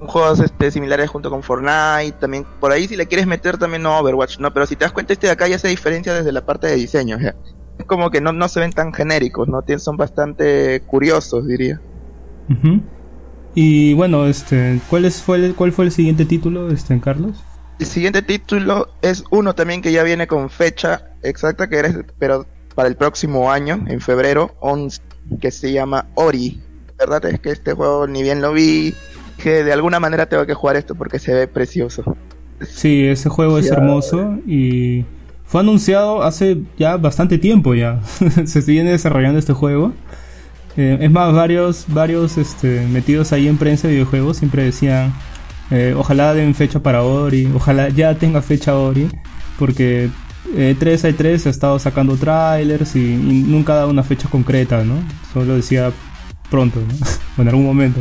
juegos 0.00 0.40
este, 0.40 0.70
similares 0.70 1.08
junto 1.08 1.30
con 1.30 1.42
Fortnite, 1.42 2.12
también 2.20 2.44
por 2.60 2.72
ahí 2.72 2.86
si 2.86 2.96
le 2.96 3.06
quieres 3.06 3.26
meter 3.26 3.56
también 3.56 3.82
no 3.82 3.98
Overwatch, 3.98 4.38
¿no? 4.38 4.52
Pero 4.52 4.66
si 4.66 4.76
te 4.76 4.84
das 4.84 4.92
cuenta 4.92 5.12
este 5.12 5.26
de 5.28 5.32
acá 5.32 5.48
ya 5.48 5.58
se 5.58 5.68
diferencia 5.68 6.12
desde 6.12 6.32
la 6.32 6.44
parte 6.44 6.66
de 6.66 6.76
diseño, 6.76 7.18
es 7.18 7.86
como 7.86 8.10
que 8.10 8.20
no, 8.20 8.32
no 8.32 8.48
se 8.48 8.60
ven 8.60 8.72
tan 8.72 8.92
genéricos, 8.92 9.48
¿no? 9.48 9.62
Tien- 9.62 9.78
Son 9.78 9.96
bastante 9.96 10.82
curiosos, 10.86 11.46
diría. 11.46 11.80
Y 13.54 13.94
bueno, 13.94 14.26
este, 14.26 14.80
¿cuál, 14.90 15.06
es, 15.06 15.22
fue 15.22 15.38
el, 15.38 15.54
¿cuál 15.54 15.72
fue 15.72 15.86
el 15.86 15.92
siguiente 15.92 16.26
título, 16.26 16.70
este, 16.70 17.00
Carlos? 17.00 17.36
El 17.78 17.86
siguiente 17.86 18.22
título 18.22 18.88
es 19.02 19.24
uno 19.30 19.54
también 19.54 19.82
que 19.82 19.92
ya 19.92 20.02
viene 20.02 20.26
con 20.26 20.50
fecha 20.50 21.10
exacta, 21.22 21.68
que 21.68 21.76
eres, 21.78 21.96
pero 22.18 22.46
para 22.76 22.88
el 22.88 22.94
próximo 22.94 23.50
año, 23.50 23.84
en 23.88 24.00
febrero 24.00 24.54
11, 24.60 25.00
que 25.40 25.50
se 25.50 25.72
llama 25.72 26.06
Ori. 26.14 26.60
La 26.98 27.06
verdad 27.06 27.32
es 27.32 27.40
que 27.40 27.50
este 27.50 27.72
juego 27.72 28.06
ni 28.06 28.22
bien 28.22 28.40
lo 28.40 28.52
vi, 28.52 28.94
que 29.42 29.64
de 29.64 29.72
alguna 29.72 29.98
manera 29.98 30.26
tengo 30.26 30.46
que 30.46 30.54
jugar 30.54 30.76
esto 30.76 30.94
porque 30.94 31.18
se 31.18 31.34
ve 31.34 31.48
precioso. 31.48 32.16
Sí, 32.60 33.06
ese 33.06 33.28
juego 33.28 33.58
es 33.58 33.70
hermoso 33.70 34.38
y 34.46 35.04
fue 35.46 35.62
anunciado 35.62 36.22
hace 36.22 36.58
ya 36.78 36.96
bastante 36.96 37.38
tiempo 37.38 37.74
ya. 37.74 38.00
Se 38.44 38.60
viene 38.60 38.90
desarrollando 38.90 39.38
este 39.38 39.52
juego. 39.52 39.92
Eh, 40.76 40.98
es 41.00 41.10
más, 41.10 41.34
varios, 41.34 41.86
varios 41.88 42.36
este, 42.36 42.86
metidos 42.86 43.32
ahí 43.32 43.48
en 43.48 43.56
prensa 43.56 43.88
de 43.88 43.94
videojuegos 43.94 44.36
siempre 44.38 44.64
decían, 44.64 45.14
eh, 45.70 45.94
ojalá 45.96 46.34
den 46.34 46.54
fecha 46.54 46.80
para 46.80 47.02
Ori, 47.02 47.50
ojalá 47.54 47.88
ya 47.88 48.14
tenga 48.14 48.42
fecha 48.42 48.76
Ori, 48.76 49.08
porque 49.58 50.10
eh, 50.54 50.76
3 50.78 51.04
hay 51.04 51.12
3 51.14 51.46
ha 51.46 51.50
estado 51.50 51.78
sacando 51.78 52.16
trailers 52.16 52.94
y, 52.96 53.00
y 53.14 53.44
nunca 53.46 53.72
ha 53.72 53.76
dado 53.76 53.90
una 53.90 54.02
fecha 54.02 54.28
concreta, 54.28 54.84
¿no? 54.84 54.94
Solo 55.32 55.56
decía 55.56 55.92
pronto, 56.50 56.80
¿no? 56.80 56.94
o 57.38 57.42
en 57.42 57.48
algún 57.48 57.64
momento. 57.64 58.00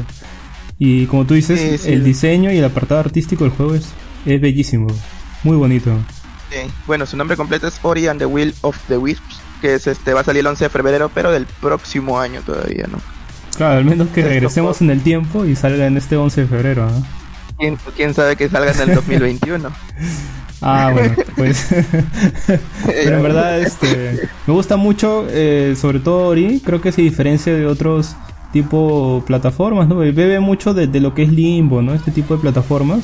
Y 0.77 1.05
como 1.05 1.25
tú 1.25 1.33
dices, 1.33 1.59
Sí, 1.59 1.77
sí. 1.77 1.93
el 1.93 2.03
diseño 2.03 2.51
y 2.51 2.57
el 2.57 2.65
apartado 2.65 2.99
artístico 2.99 3.43
del 3.45 3.53
juego 3.53 3.75
es, 3.75 3.87
es 4.25 4.39
bellísimo, 4.41 4.87
muy 5.43 5.55
bonito. 5.57 5.91
Bueno, 6.87 7.05
su 7.05 7.17
nombre 7.17 7.35
completo 7.35 7.67
es 7.67 7.79
Ori 7.81 8.07
and 8.07 8.19
the 8.19 8.25
Will 8.25 8.53
of 8.61 8.77
the 8.87 8.97
Wisps, 8.97 9.39
que 9.61 9.73
es 9.73 9.87
este 9.87 10.13
va 10.13 10.21
a 10.21 10.23
salir 10.23 10.39
el 10.41 10.47
11 10.47 10.65
de 10.65 10.69
febrero, 10.69 11.11
pero 11.13 11.31
del 11.31 11.45
próximo 11.45 12.19
año 12.19 12.41
todavía, 12.41 12.87
¿no? 12.89 12.99
Claro, 13.57 13.77
al 13.79 13.85
menos 13.85 14.09
que 14.09 14.21
regresemos 14.21 14.81
en 14.81 14.89
el 14.89 15.01
tiempo 15.01 15.45
y 15.45 15.55
salga 15.55 15.85
en 15.85 15.97
este 15.97 16.15
11 16.17 16.41
de 16.41 16.47
febrero. 16.47 16.89
¿no? 16.89 17.05
¿Quién, 17.57 17.77
quién 17.95 18.13
sabe 18.13 18.35
que 18.35 18.49
salga 18.49 18.71
en 18.71 18.89
el 18.89 18.95
2021? 18.95 19.69
Ah, 20.61 20.89
bueno, 20.93 21.15
pues. 21.35 21.67
Pero 22.85 23.17
en 23.17 23.23
verdad, 23.23 23.59
este. 23.59 24.29
Me 24.47 24.53
gusta 24.53 24.77
mucho, 24.77 25.27
eh, 25.29 25.75
sobre 25.79 25.99
todo 25.99 26.27
Ori. 26.27 26.61
Creo 26.65 26.81
que 26.81 26.91
se 26.91 27.01
diferencia 27.01 27.53
de 27.53 27.65
otros 27.67 28.15
tipo 28.51 29.23
plataformas, 29.27 29.87
¿no? 29.87 29.97
Bebe 29.97 30.39
mucho 30.39 30.73
de, 30.73 30.87
de 30.87 30.99
lo 31.01 31.13
que 31.13 31.23
es 31.23 31.31
Limbo, 31.31 31.81
¿no? 31.81 31.93
Este 31.93 32.11
tipo 32.11 32.35
de 32.35 32.41
plataformas. 32.41 33.03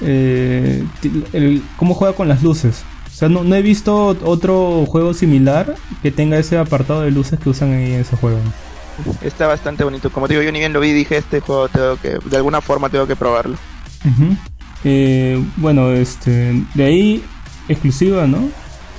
Eh, 0.00 0.84
el- 1.32 1.62
cómo 1.76 1.94
juega 1.94 2.14
con 2.14 2.28
las 2.28 2.42
luces. 2.42 2.82
O 3.06 3.14
sea, 3.14 3.28
no, 3.28 3.44
no 3.44 3.54
he 3.54 3.62
visto 3.62 4.16
otro 4.24 4.84
juego 4.86 5.14
similar 5.14 5.74
que 6.02 6.10
tenga 6.10 6.38
ese 6.38 6.56
apartado 6.58 7.02
de 7.02 7.10
luces 7.10 7.38
que 7.38 7.50
usan 7.50 7.72
ahí 7.72 7.92
en 7.92 8.00
ese 8.00 8.16
juego. 8.16 8.38
Está 9.20 9.46
bastante 9.46 9.84
bonito. 9.84 10.10
Como 10.10 10.26
te 10.26 10.34
digo, 10.34 10.42
yo 10.44 10.50
ni 10.52 10.58
bien 10.60 10.72
lo 10.72 10.80
vi, 10.80 10.92
dije 10.92 11.18
este 11.18 11.40
juego 11.40 11.68
tengo 11.68 11.96
que, 11.98 12.18
de 12.24 12.36
alguna 12.36 12.60
forma 12.60 12.88
tengo 12.88 13.06
que 13.06 13.16
probarlo. 13.16 13.56
Eh, 14.84 15.42
bueno, 15.56 15.92
este, 15.92 16.52
de 16.74 16.84
ahí 16.84 17.22
exclusiva, 17.68 18.26
¿no? 18.26 18.38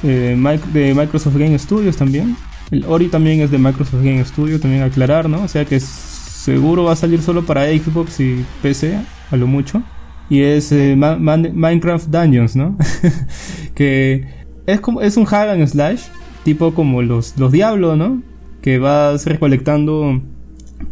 Eh, 0.04 0.38
de 0.74 0.94
Microsoft 0.94 1.36
Game 1.38 1.58
Studios 1.58 1.98
también. 1.98 2.36
El 2.72 2.86
Ori 2.86 3.08
también 3.08 3.42
es 3.42 3.52
de 3.52 3.58
Microsoft 3.58 4.04
Game 4.04 4.24
Studio, 4.26 4.60
también 4.60 4.84
aclarar, 4.84 5.30
¿no? 5.30 5.44
O 5.44 5.48
sea 5.48 5.66
que 5.66 5.80
seguro 5.80 6.86
va 6.86 6.94
a 6.94 6.96
salir 6.96 7.22
solo 7.22 7.46
para 7.46 7.66
Xbox 7.68 8.20
y 8.20 8.44
PC, 8.62 8.98
a 9.32 9.36
lo 9.36 9.48
mucho. 9.48 9.82
Y 10.30 10.42
es 10.42 10.72
eh, 10.72 10.96
Ma- 10.96 11.18
Minecraft 11.18 12.08
Dungeons, 12.08 12.56
¿no? 12.56 12.78
que 13.76 14.26
es 14.66 14.80
como 14.80 15.02
es 15.02 15.18
un 15.18 15.26
hack 15.26 15.50
and 15.50 15.68
slash, 15.68 16.02
tipo 16.44 16.74
como 16.74 17.02
los, 17.02 17.38
los 17.38 17.52
Diablo, 17.52 17.96
¿no? 17.96 18.22
Que 18.62 18.80
vas 18.80 19.26
recolectando 19.26 20.22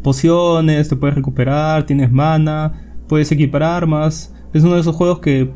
pociones, 0.03 0.89
te 0.89 0.95
puedes 0.95 1.15
recuperar, 1.15 1.85
tienes 1.85 2.11
mana, 2.11 2.73
puedes 3.07 3.31
equipar 3.31 3.63
armas. 3.63 4.33
Es 4.53 4.63
uno 4.63 4.75
de 4.75 4.81
esos 4.81 4.95
juegos 4.95 5.19
que 5.19 5.49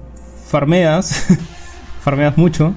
farmeas, 0.45 1.27
farmeas 2.01 2.37
mucho 2.37 2.73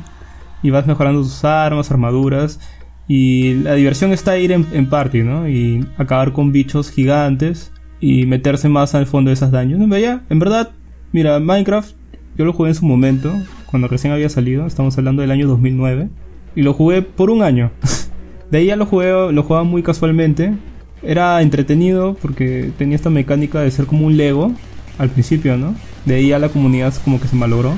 y 0.63 0.71
vas 0.71 0.87
mejorando 0.87 1.23
tus 1.23 1.45
armas, 1.45 1.91
armaduras. 1.91 2.61
Y 3.07 3.55
la 3.55 3.75
diversión 3.75 4.13
está 4.13 4.39
ir 4.39 4.53
en, 4.53 4.67
en 4.73 4.89
party, 4.89 5.23
¿no? 5.23 5.49
Y 5.49 5.87
acabar 5.97 6.33
con 6.33 6.53
bichos 6.53 6.91
gigantes 6.91 7.73
y 8.01 8.27
meterse 8.27 8.69
más 8.69 8.95
al 8.95 9.07
fondo 9.07 9.31
de 9.31 9.35
esas 9.35 9.51
daños. 9.51 9.81
En 9.81 10.39
verdad, 10.39 10.71
mira, 11.13 11.39
Minecraft 11.41 11.95
yo 12.37 12.45
lo 12.45 12.53
jugué 12.53 12.71
en 12.71 12.75
su 12.77 12.87
momento, 12.87 13.33
cuando 13.67 13.89
recién 13.89 14.13
había 14.13 14.29
salido, 14.29 14.65
estamos 14.65 14.97
hablando 14.97 15.23
del 15.23 15.33
año 15.33 15.49
2009, 15.49 16.09
y 16.55 16.63
lo 16.63 16.73
jugué 16.73 17.03
por 17.03 17.31
un 17.31 17.43
año. 17.43 17.73
De 18.51 18.59
ahí 18.59 18.67
ya 18.67 18.77
lo 18.77 18.87
jugué, 18.87 19.11
lo 19.11 19.43
jugaba 19.43 19.65
muy 19.65 19.83
casualmente. 19.83 20.55
Era 21.03 21.43
entretenido 21.43 22.15
porque 22.15 22.71
tenía 22.79 22.97
esta 22.97 23.11
mecánica 23.11 23.61
de 23.61 23.71
ser 23.71 23.87
como 23.87 24.07
un 24.07 24.17
Lego 24.17 24.53
al 24.99 25.11
principio, 25.11 25.57
¿no? 25.57 25.75
De 26.09 26.15
ahí 26.15 26.29
ya 26.29 26.39
la 26.39 26.49
comunidad 26.49 26.95
como 27.05 27.21
que 27.21 27.29
se 27.29 27.37
malogró 27.37 27.77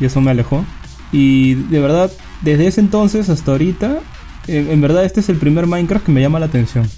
y 0.00 0.04
eso 0.04 0.20
me 0.20 0.32
alejó. 0.32 0.64
Y 1.12 1.54
de 1.54 1.78
verdad, 1.78 2.10
desde 2.42 2.66
ese 2.66 2.80
entonces 2.80 3.28
hasta 3.28 3.52
ahorita, 3.52 4.00
en, 4.48 4.80
verdad 4.80 5.04
este 5.04 5.20
es 5.20 5.28
el 5.28 5.36
primer 5.36 5.68
Minecraft 5.68 6.04
que 6.04 6.10
me 6.10 6.20
llama 6.20 6.40
la 6.40 6.46
atención. 6.46 6.90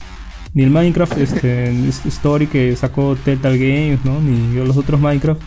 Ni 0.54 0.62
el 0.62 0.70
Minecraft 0.70 1.18
este, 1.18 1.88
Story 2.06 2.46
que 2.46 2.74
sacó 2.74 3.16
Telltale 3.22 3.58
Games, 3.58 4.02
¿no? 4.02 4.18
Ni 4.22 4.54
los 4.64 4.78
otros 4.78 4.98
Minecraft 4.98 5.42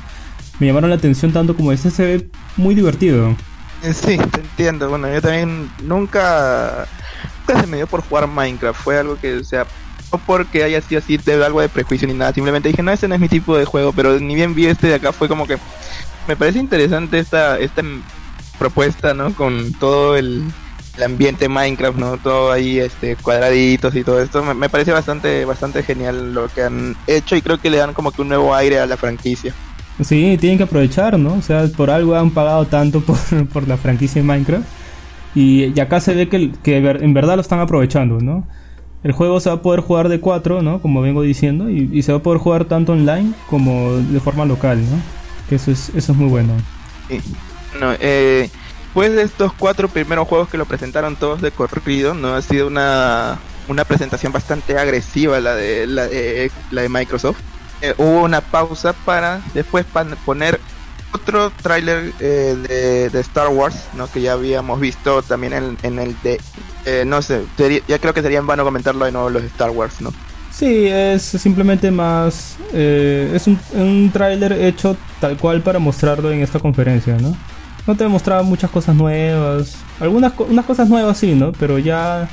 me 0.60 0.68
llamaron 0.68 0.92
la 0.92 0.96
atención 0.96 1.34
tanto 1.34 1.56
como 1.56 1.72
este 1.72 1.90
se 1.90 2.06
ve 2.06 2.30
muy 2.56 2.76
divertido. 2.76 3.36
Eh, 3.82 3.94
sí, 3.94 4.18
te 4.32 4.42
entiendo. 4.42 4.90
Bueno, 4.90 5.12
yo 5.12 5.24
también 5.24 5.72
nunca, 5.84 6.88
nunca 7.40 7.62
se 7.62 7.68
me 7.68 7.78
dio 7.78 7.88
por 7.88 8.02
jugar 8.02 8.28
Minecraft. 8.28 8.80
Fue 8.80 9.00
algo 9.00 9.18
que, 9.20 9.38
o 9.38 9.44
sea, 9.44 9.66
porque 10.18 10.64
haya 10.64 10.82
sido 10.82 11.00
así 11.00 11.18
de 11.18 11.44
algo 11.44 11.62
de 11.62 11.70
prejuicio 11.70 12.08
ni 12.08 12.14
nada. 12.14 12.34
Simplemente 12.34 12.70
dije, 12.70 12.84
no, 12.84 12.92
ese 12.92 13.08
no 13.08 13.16
es 13.16 13.22
mi 13.22 13.30
tipo 13.30 13.58
de 13.58 13.66
juego. 13.66 13.94
Pero 13.94 14.20
ni 14.20 14.36
bien 14.36 14.56
vi 14.56 14.68
este 14.68 14.88
de 14.88 14.96
acá, 14.96 15.12
fue 15.12 15.28
como 15.28 15.48
que 15.48 15.58
me 16.28 16.36
parece 16.36 16.60
interesante 16.60 17.20
esta, 17.20 17.60
esta 17.60 17.82
propuesta, 18.58 19.14
¿no? 19.14 19.34
Con 19.34 19.74
todo 19.74 20.16
el, 20.16 20.44
ambiente 21.04 21.50
Minecraft, 21.50 21.98
¿no? 21.98 22.18
Todo 22.18 22.52
ahí, 22.52 22.80
este, 22.80 23.16
cuadraditos 23.18 23.96
y 23.96 24.04
todo 24.04 24.22
esto. 24.22 24.44
Me, 24.44 24.70
parece 24.70 24.92
bastante, 24.92 25.44
bastante 25.46 25.84
genial 25.84 26.34
lo 26.34 26.48
que 26.48 26.64
han 26.64 26.96
hecho 27.06 27.36
y 27.36 27.42
creo 27.42 27.58
que 27.58 27.70
le 27.70 27.78
dan 27.78 27.94
como 27.94 28.12
que 28.12 28.22
un 28.22 28.30
nuevo 28.30 28.56
aire 28.56 28.80
a 28.80 28.86
la 28.86 28.96
franquicia. 28.96 29.54
Sí, 30.02 30.38
tienen 30.40 30.58
que 30.58 30.64
aprovechar, 30.64 31.18
¿no? 31.20 31.34
O 31.34 31.42
sea, 31.42 31.68
por 31.76 31.90
algo 31.90 32.16
han 32.16 32.32
pagado 32.32 32.66
tanto 32.66 33.02
por, 33.06 33.18
por 33.48 33.68
la 33.68 33.78
franquicia 33.78 34.22
de 34.22 34.28
Minecraft. 34.28 34.66
Y, 35.36 35.78
acá 35.80 36.00
se 36.00 36.16
ve 36.16 36.30
que, 36.30 36.52
que, 36.64 36.78
en 36.78 37.14
verdad 37.14 37.36
lo 37.36 37.42
están 37.42 37.60
aprovechando, 37.60 38.20
¿no? 38.20 38.48
El 39.06 39.12
juego 39.12 39.40
se 39.40 39.50
va 39.50 39.58
a 39.58 39.62
poder 39.62 39.82
jugar 39.82 40.10
de 40.10 40.20
4, 40.20 40.64
¿no? 40.64 40.82
Como 40.82 41.00
vengo 41.00 41.22
diciendo, 41.22 41.70
y, 41.70 42.02
se 42.02 42.12
va 42.12 42.18
a 42.18 42.24
poder 42.24 42.40
jugar 42.40 42.66
tanto 42.66 42.94
online 42.94 43.34
como 43.48 43.98
de 43.98 44.20
forma 44.20 44.46
local, 44.46 44.82
¿no? 44.82 45.00
Que 45.48 45.58
eso 45.58 45.70
es, 45.70 45.90
eso 45.90 46.14
es 46.14 46.18
muy 46.18 46.28
bueno. 46.28 46.54
Sí. 47.08 47.22
No, 47.80 47.94
eh, 48.00 48.50
después 48.86 49.16
de 49.16 49.22
estos 49.22 49.54
cuatro 49.54 49.90
primeros 49.90 50.28
juegos 50.28 50.50
que 50.50 50.58
lo 50.58 50.66
presentaron 50.66 51.18
todos 51.18 51.40
de 51.40 51.52
corrido, 51.52 52.16
no 52.16 52.34
ha 52.34 52.42
sido 52.42 52.66
una, 52.66 53.38
una 53.68 53.86
presentación 53.86 54.34
bastante 54.34 54.76
agresiva 54.76 55.40
la 55.40 55.54
de, 55.54 55.86
la 55.86 56.08
de, 56.08 56.50
la 56.72 56.82
de 56.82 56.90
Microsoft. 56.90 57.38
Eh, 57.84 57.94
hubo 58.00 58.24
una 58.24 58.42
pausa 58.42 58.94
para 58.94 59.40
después 59.54 59.86
poner 60.26 60.60
otro 61.16 61.52
tráiler 61.62 62.14
eh, 62.20 63.10
de, 63.12 63.20
Star 63.20 63.50
Wars, 63.50 63.88
¿no? 63.96 64.08
Que 64.12 64.22
ya 64.22 64.34
habíamos 64.34 64.80
visto 64.80 65.22
también 65.22 65.54
en, 65.54 65.78
en 65.84 66.00
el 66.00 66.16
de... 66.22 66.40
Eh, 66.86 67.04
no 67.06 67.22
sé, 67.22 67.44
ya 67.88 68.00
creo 68.00 68.14
que 68.14 68.22
sería 68.22 68.40
en 68.40 68.48
vano 68.48 68.64
comentarlo 68.64 69.06
de 69.06 69.12
nuevo 69.12 69.30
los 69.30 69.44
Star 69.44 69.72
Wars, 69.72 70.02
¿no? 70.02 70.14
Sí, 70.52 70.88
es 70.88 71.22
simplemente 71.24 71.92
más... 71.92 72.56
es 72.72 73.48
un, 73.48 73.60
un 73.74 74.12
tráiler 74.14 74.54
hecho 74.54 74.96
tal 75.20 75.38
cual 75.38 75.62
para 75.62 75.80
mostrarlo 75.80 76.32
en 76.32 76.42
esta 76.42 76.60
conferencia, 76.60 77.18
¿no? 77.18 77.36
no 77.88 77.96
te 77.96 78.08
mostraba 78.08 78.44
muchas 78.44 78.70
cosas 78.70 78.96
nuevas. 78.96 79.78
Algunas 80.00 80.34
unas 80.40 80.66
cosas 80.66 80.90
nuevas 80.90 81.18
sí, 81.18 81.36
¿no? 81.36 81.52
Pero 81.54 81.78
ya 81.78 82.28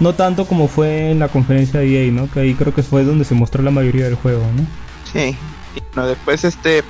no 0.00 0.14
tanto 0.14 0.46
como 0.46 0.68
fue 0.68 1.10
en 1.10 1.18
la 1.18 1.28
conferencia 1.28 1.80
de 1.80 2.06
EA, 2.06 2.12
¿no? 2.12 2.30
Que 2.30 2.40
ahí 2.40 2.54
creo 2.54 2.74
que 2.74 2.82
fue 2.82 3.04
donde 3.04 3.24
se 3.24 3.34
mostró 3.34 3.62
la 3.62 3.70
mayoría 3.70 4.04
del 4.04 4.14
juego, 4.14 4.42
¿no? 4.56 4.66
Sí. 5.12 5.36
No, 5.94 6.06
después 6.06 6.44
este 6.44 6.82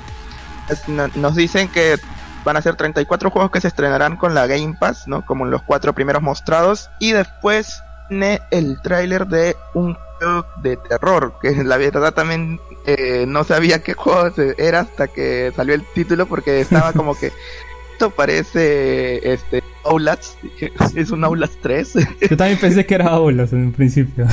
nos 1.16 1.34
dicen 1.34 1.68
que 1.68 1.96
van 2.44 2.56
a 2.56 2.62
ser 2.62 2.76
34 2.76 3.30
juegos 3.30 3.50
que 3.50 3.60
se 3.60 3.68
estrenarán 3.68 4.16
con 4.16 4.34
la 4.34 4.46
Game 4.46 4.76
Pass, 4.78 5.08
¿no? 5.08 5.24
Como 5.24 5.46
los 5.46 5.62
cuatro 5.62 5.94
primeros 5.94 6.22
mostrados 6.22 6.90
y 7.00 7.12
después 7.12 7.82
viene 8.08 8.40
el 8.50 8.80
tráiler 8.82 9.26
de 9.26 9.56
un 9.72 9.94
juego 9.94 10.46
de 10.62 10.76
terror, 10.76 11.34
que 11.40 11.64
la 11.64 11.76
verdad 11.78 12.12
también 12.12 12.60
eh, 12.86 13.24
no 13.26 13.44
sabía 13.44 13.82
qué 13.82 13.94
juego 13.94 14.30
era 14.58 14.80
hasta 14.80 15.08
que 15.08 15.52
salió 15.56 15.74
el 15.74 15.84
título 15.94 16.26
porque 16.26 16.60
estaba 16.60 16.92
como 16.92 17.18
que 17.18 17.32
esto 17.92 18.10
parece 18.10 19.32
este 19.32 19.62
Outlast, 19.84 20.36
es 20.94 21.10
un 21.10 21.24
Outlast 21.24 21.54
3. 21.62 21.94
Yo 22.30 22.36
también 22.36 22.58
pensé 22.58 22.84
que 22.84 22.94
era 22.94 23.08
Outlast 23.10 23.52
en 23.52 23.72
principio. 23.72 24.26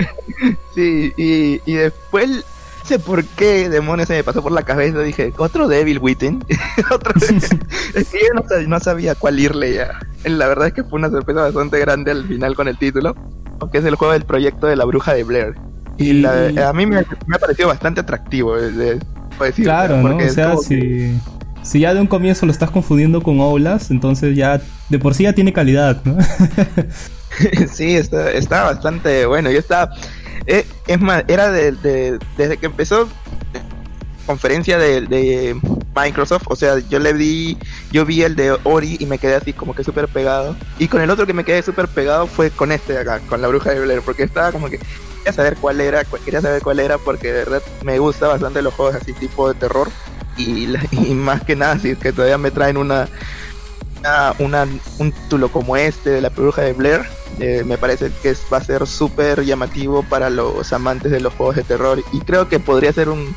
sí, 0.74 1.12
y, 1.16 1.60
y 1.66 1.74
después 1.74 2.44
sé 2.86 2.98
por 2.98 3.24
qué 3.24 3.68
demonios 3.68 4.08
se 4.08 4.14
me 4.14 4.24
pasó 4.24 4.42
por 4.42 4.52
la 4.52 4.62
cabeza, 4.62 5.00
dije, 5.00 5.32
otro 5.36 5.68
Devil 5.68 5.98
Witten, 5.98 6.44
otro 6.90 7.12
es 7.94 8.08
que 8.08 8.18
yo 8.18 8.66
no 8.66 8.80
sabía, 8.80 9.14
cuál 9.14 9.38
irle 9.38 9.74
ya. 9.74 9.98
La 10.24 10.48
verdad 10.48 10.68
es 10.68 10.72
que 10.72 10.84
fue 10.84 10.98
una 10.98 11.10
sorpresa 11.10 11.42
bastante 11.42 11.78
grande 11.78 12.10
al 12.10 12.26
final 12.26 12.54
con 12.54 12.68
el 12.68 12.78
título, 12.78 13.14
aunque 13.60 13.78
es 13.78 13.84
el 13.84 13.96
juego 13.96 14.12
del 14.12 14.24
proyecto 14.24 14.66
de 14.66 14.76
la 14.76 14.84
bruja 14.84 15.14
de 15.14 15.24
Blair. 15.24 15.54
Y, 15.98 16.24
a 16.24 16.72
mí 16.72 16.86
me, 16.86 16.98
ha 16.98 17.38
parecido 17.38 17.68
bastante 17.68 18.00
atractivo, 18.00 18.56
eh, 18.56 18.70
de, 18.70 18.98
decir, 19.40 19.64
claro, 19.64 19.96
¿no? 19.96 20.16
O 20.16 20.28
sea, 20.28 20.56
si 20.58 21.18
si 21.66 21.80
ya 21.80 21.92
de 21.92 22.00
un 22.00 22.06
comienzo 22.06 22.46
lo 22.46 22.52
estás 22.52 22.70
confundiendo 22.70 23.20
con 23.22 23.40
Oulas, 23.40 23.90
entonces 23.90 24.36
ya 24.36 24.60
de 24.88 24.98
por 24.98 25.14
sí 25.14 25.24
ya 25.24 25.32
tiene 25.32 25.52
calidad, 25.52 26.00
¿no? 26.04 26.16
sí, 27.72 27.96
está, 27.96 28.30
está 28.30 28.64
bastante 28.64 29.26
bueno. 29.26 29.50
Yo 29.50 29.58
estaba. 29.58 29.90
Eh, 30.46 30.66
es 30.86 31.00
más, 31.00 31.24
era 31.28 31.50
de, 31.50 32.18
desde 32.36 32.56
que 32.56 32.66
empezó 32.66 33.08
conferencia 34.26 34.78
de, 34.78 35.58
Microsoft, 35.94 36.42
o 36.48 36.56
sea, 36.56 36.78
yo 36.90 36.98
le 36.98 37.14
vi, 37.14 37.56
yo 37.90 38.04
vi 38.04 38.22
el 38.22 38.36
de 38.36 38.54
Ori 38.64 38.98
y 39.00 39.06
me 39.06 39.18
quedé 39.18 39.36
así 39.36 39.54
como 39.54 39.74
que 39.74 39.82
súper 39.82 40.08
pegado. 40.08 40.54
Y 40.78 40.88
con 40.88 41.00
el 41.00 41.08
otro 41.08 41.26
que 41.26 41.32
me 41.32 41.42
quedé 41.42 41.62
súper 41.62 41.88
pegado 41.88 42.26
fue 42.26 42.50
con 42.50 42.70
este 42.70 42.92
de 42.92 42.98
acá, 42.98 43.20
con 43.20 43.40
la 43.40 43.48
bruja 43.48 43.70
de 43.70 43.80
Blair, 43.80 44.02
porque 44.02 44.24
estaba 44.24 44.52
como 44.52 44.68
que 44.68 44.78
quería 44.78 45.32
saber 45.32 45.56
cuál 45.56 45.80
era, 45.80 46.04
quería 46.04 46.42
saber 46.42 46.60
cuál 46.60 46.80
era 46.80 46.98
porque 46.98 47.28
de 47.32 47.44
verdad 47.44 47.62
me 47.82 47.98
gusta 47.98 48.28
bastante 48.28 48.60
los 48.60 48.74
juegos 48.74 48.94
así 48.94 49.14
tipo 49.14 49.48
de 49.48 49.58
terror 49.58 49.88
y, 50.36 50.66
más 51.14 51.42
que 51.42 51.56
nada 51.56 51.78
si 51.78 51.90
es 51.90 51.98
que 51.98 52.12
todavía 52.12 52.36
me 52.36 52.50
traen 52.50 52.76
una, 52.76 53.08
una, 54.38 54.68
un 54.98 55.12
título 55.12 55.50
como 55.50 55.78
este 55.78 56.10
de 56.10 56.20
la 56.20 56.28
bruja 56.28 56.60
de 56.60 56.74
Blair 56.74 57.06
eh, 57.40 57.62
me 57.66 57.78
parece 57.78 58.10
que 58.22 58.34
va 58.52 58.58
a 58.58 58.64
ser 58.64 58.86
súper 58.86 59.44
llamativo 59.44 60.02
para 60.02 60.30
los 60.30 60.72
amantes 60.72 61.10
de 61.10 61.20
los 61.20 61.34
juegos 61.34 61.56
de 61.56 61.64
terror 61.64 62.02
y 62.12 62.20
creo 62.20 62.48
que 62.48 62.58
podría 62.58 62.92
ser 62.92 63.08
un 63.08 63.34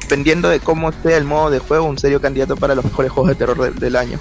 dependiendo 0.00 0.48
de 0.48 0.60
cómo 0.60 0.90
sea 1.02 1.16
el 1.16 1.24
modo 1.24 1.50
de 1.50 1.58
juego 1.58 1.86
un 1.86 1.98
serio 1.98 2.20
candidato 2.20 2.56
para 2.56 2.74
los 2.74 2.84
mejores 2.84 3.12
juegos 3.12 3.30
de 3.30 3.34
terror 3.34 3.74
del 3.74 3.96
año 3.96 4.18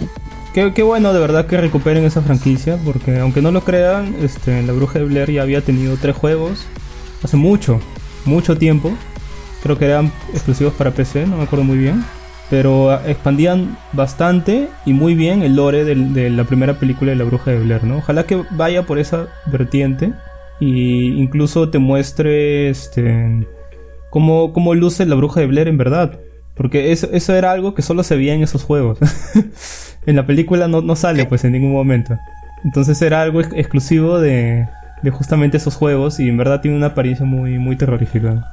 Qué, 0.53 0.83
bueno 0.83 1.13
de 1.13 1.19
verdad 1.19 1.47
que 1.47 1.55
recuperen 1.55 2.03
esa 2.03 2.21
franquicia, 2.21 2.77
porque 2.83 3.19
aunque 3.19 3.41
no 3.41 3.53
lo 3.53 3.63
crean, 3.63 4.15
este, 4.21 4.61
la 4.63 4.73
Bruja 4.73 4.99
de 4.99 5.05
Blair 5.05 5.31
ya 5.31 5.43
había 5.43 5.61
tenido 5.61 5.95
tres 5.95 6.13
juegos 6.13 6.65
hace 7.23 7.37
mucho, 7.37 7.79
mucho 8.25 8.57
tiempo. 8.57 8.91
Creo 9.63 9.77
que 9.77 9.85
eran 9.85 10.11
exclusivos 10.33 10.73
para 10.73 10.91
PC, 10.91 11.25
no 11.25 11.37
me 11.37 11.43
acuerdo 11.43 11.63
muy 11.63 11.77
bien 11.77 12.03
pero 12.51 12.93
expandían 13.05 13.77
bastante 13.93 14.67
y 14.85 14.91
muy 14.91 15.15
bien 15.15 15.41
el 15.41 15.55
lore 15.55 15.85
de, 15.85 16.29
la 16.29 16.43
primera 16.43 16.73
película 16.73 17.11
de 17.11 17.15
la 17.15 17.23
bruja 17.23 17.49
de 17.49 17.59
Blair, 17.59 17.85
¿no? 17.85 17.99
Ojalá 17.99 18.25
que 18.25 18.43
vaya 18.51 18.83
por 18.83 18.99
esa 18.99 19.27
vertiente 19.45 20.11
y 20.59 21.17
incluso 21.17 21.69
te 21.69 21.79
muestre 21.79 22.69
este 22.69 23.47
cómo, 24.09 24.51
cómo 24.51 24.75
luce 24.75 25.05
la 25.05 25.15
bruja 25.15 25.39
de 25.39 25.47
Blair 25.47 25.69
en 25.69 25.77
verdad. 25.77 26.19
Porque 26.53 26.91
eso, 26.91 27.07
eso 27.13 27.33
era 27.33 27.53
algo 27.53 27.73
que 27.73 27.81
solo 27.81 28.03
se 28.03 28.17
veía 28.17 28.33
en 28.33 28.43
esos 28.43 28.65
juegos. 28.65 28.99
en 30.05 30.17
la 30.17 30.25
película 30.25 30.67
no, 30.67 30.81
no, 30.81 30.97
sale 30.97 31.25
pues 31.25 31.45
en 31.45 31.53
ningún 31.53 31.71
momento. 31.71 32.17
Entonces 32.65 33.01
era 33.01 33.21
algo 33.21 33.39
exclusivo 33.39 34.19
de, 34.19 34.67
de, 35.01 35.09
justamente 35.09 35.55
esos 35.55 35.77
juegos 35.77 36.19
y 36.19 36.27
en 36.27 36.35
verdad 36.35 36.59
tiene 36.59 36.75
una 36.75 36.87
apariencia 36.87 37.25
muy, 37.25 37.59
muy 37.59 37.77
terrorífica. 37.77 38.45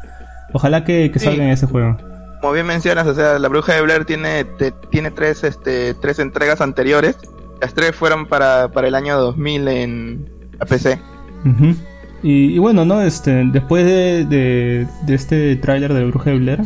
Ojalá 0.52 0.84
que, 0.84 1.10
que 1.10 1.18
salga 1.18 1.42
en 1.42 1.50
ese 1.50 1.66
juego 1.66 1.96
como 2.40 2.52
bien 2.52 2.66
mencionas, 2.66 3.06
o 3.06 3.14
sea, 3.14 3.38
la 3.38 3.48
Bruja 3.48 3.74
de 3.74 3.82
Blair 3.82 4.04
tiene, 4.04 4.46
tiene 4.90 5.10
tres, 5.10 5.44
este, 5.44 5.94
tres 5.94 6.18
entregas 6.18 6.60
anteriores. 6.60 7.16
Las 7.60 7.74
tres 7.74 7.96
fueron 7.96 8.26
para, 8.26 8.68
para 8.68 8.86
el 8.88 8.94
año 8.94 9.18
2000 9.18 9.68
en 9.68 10.30
la 10.58 10.66
PC. 10.66 10.98
y, 12.22 12.58
bueno, 12.58 12.84
¿no? 12.84 13.02
Este, 13.02 13.44
después 13.52 13.84
de, 13.84 14.24
de, 14.24 15.14
este 15.14 15.56
tráiler 15.56 15.92
de 15.92 16.00
la 16.00 16.06
Bruja 16.06 16.30
de 16.30 16.38
Blair, 16.38 16.60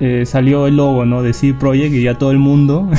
eh, 0.00 0.26
salió 0.26 0.66
el 0.66 0.76
logo, 0.76 1.06
¿no? 1.06 1.22
De 1.22 1.32
CD 1.32 1.54
Projekt 1.54 1.94
y 1.94 2.02
ya 2.02 2.18
todo 2.18 2.30
el 2.30 2.38
mundo 2.38 2.90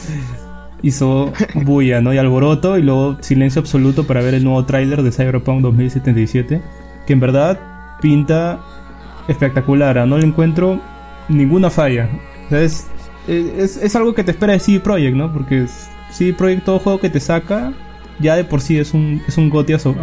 hizo 0.82 1.32
bulla, 1.54 2.00
¿no? 2.00 2.12
Y 2.12 2.18
alboroto 2.18 2.76
y 2.78 2.82
luego 2.82 3.16
silencio 3.20 3.60
absoluto 3.60 4.04
para 4.04 4.22
ver 4.22 4.34
el 4.34 4.42
nuevo 4.42 4.64
tráiler 4.64 5.02
de 5.02 5.12
Cyberpunk 5.12 5.62
2077, 5.62 6.60
que 7.06 7.12
en 7.12 7.20
verdad 7.20 7.60
pinta 8.00 8.58
espectacular, 9.28 10.06
no 10.06 10.18
le 10.18 10.26
encuentro 10.26 10.80
ninguna 11.28 11.70
falla. 11.70 12.08
es, 12.50 12.86
es, 13.26 13.96
algo 13.96 14.14
que 14.14 14.24
te 14.24 14.32
espera 14.32 14.52
de 14.52 14.60
CD 14.60 14.80
Projekt, 14.80 15.16
¿no? 15.16 15.32
Porque 15.32 15.66
CD 16.10 16.32
Projekt, 16.32 16.64
todo 16.64 16.78
juego 16.78 17.00
que 17.00 17.10
te 17.10 17.20
saca, 17.20 17.72
ya 18.20 18.36
de 18.36 18.44
por 18.44 18.60
sí 18.60 18.78
es 18.78 18.94
un, 18.94 19.22
es 19.26 19.36
un 19.36 19.50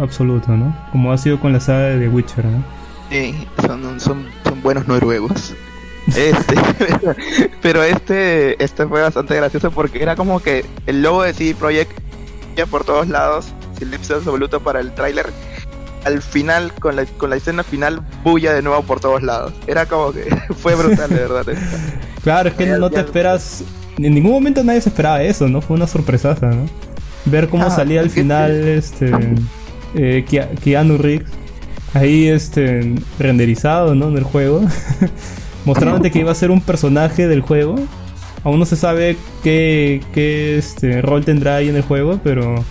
absoluto, 0.00 0.52
¿no? 0.52 0.76
Como 0.90 1.12
ha 1.12 1.18
sido 1.18 1.40
con 1.40 1.52
la 1.52 1.60
saga 1.60 1.88
de 1.88 2.00
The 2.00 2.08
Witcher, 2.08 2.44
¿no? 2.44 2.64
Sí, 3.10 3.34
son, 3.66 4.00
son, 4.00 4.26
buenos 4.62 4.86
noruegos. 4.86 5.54
Este, 6.16 6.54
pero 7.62 7.82
este, 7.82 8.62
este 8.62 8.86
fue 8.86 9.02
bastante 9.02 9.36
gracioso 9.36 9.70
porque 9.70 10.02
era 10.02 10.16
como 10.16 10.40
que 10.40 10.64
el 10.86 11.02
logo 11.02 11.22
de 11.22 11.32
CD 11.32 11.54
Projekt 11.54 12.02
por 12.70 12.84
todos 12.84 13.08
lados, 13.08 13.52
silencio 13.78 14.16
absoluto 14.16 14.60
para 14.60 14.80
el 14.80 14.94
tráiler. 14.94 15.26
Al 16.04 16.20
final, 16.20 16.72
con 16.74 16.96
la, 16.96 17.06
con 17.06 17.30
la 17.30 17.36
escena 17.36 17.62
final, 17.62 18.00
bulla 18.24 18.52
de 18.52 18.62
nuevo 18.62 18.82
por 18.82 19.00
todos 19.00 19.22
lados. 19.22 19.52
Era 19.66 19.86
como 19.86 20.12
que 20.12 20.24
fue 20.56 20.74
brutal, 20.74 21.08
de 21.08 21.16
verdad. 21.16 21.46
claro, 22.22 22.48
es 22.48 22.54
que 22.54 22.66
no 22.66 22.90
te 22.90 23.00
esperas. 23.00 23.64
En 23.98 24.14
ningún 24.14 24.32
momento 24.32 24.64
nadie 24.64 24.80
se 24.80 24.88
esperaba 24.88 25.22
eso, 25.22 25.48
¿no? 25.48 25.60
Fue 25.60 25.76
una 25.76 25.86
sorpresaza, 25.86 26.46
¿no? 26.46 26.66
Ver 27.26 27.48
cómo 27.48 27.64
ah, 27.64 27.70
salía 27.70 28.00
al 28.00 28.10
final 28.10 28.50
este 28.50 29.12
eh, 29.94 30.24
Keanu 30.62 30.98
Reeves 30.98 31.30
ahí 31.94 32.26
este 32.26 32.94
renderizado, 33.18 33.94
¿no? 33.94 34.08
En 34.08 34.16
el 34.16 34.24
juego. 34.24 34.62
mostrándote 35.64 36.10
que 36.10 36.20
iba 36.20 36.32
a 36.32 36.34
ser 36.34 36.50
un 36.50 36.60
personaje 36.60 37.28
del 37.28 37.40
juego. 37.40 37.76
Aún 38.44 38.58
no 38.58 38.66
se 38.66 38.76
sabe 38.76 39.16
qué, 39.42 40.00
qué 40.12 40.58
este, 40.58 41.00
rol 41.00 41.24
tendrá 41.24 41.56
ahí 41.56 41.68
en 41.68 41.76
el 41.76 41.82
juego, 41.82 42.18
pero 42.24 42.64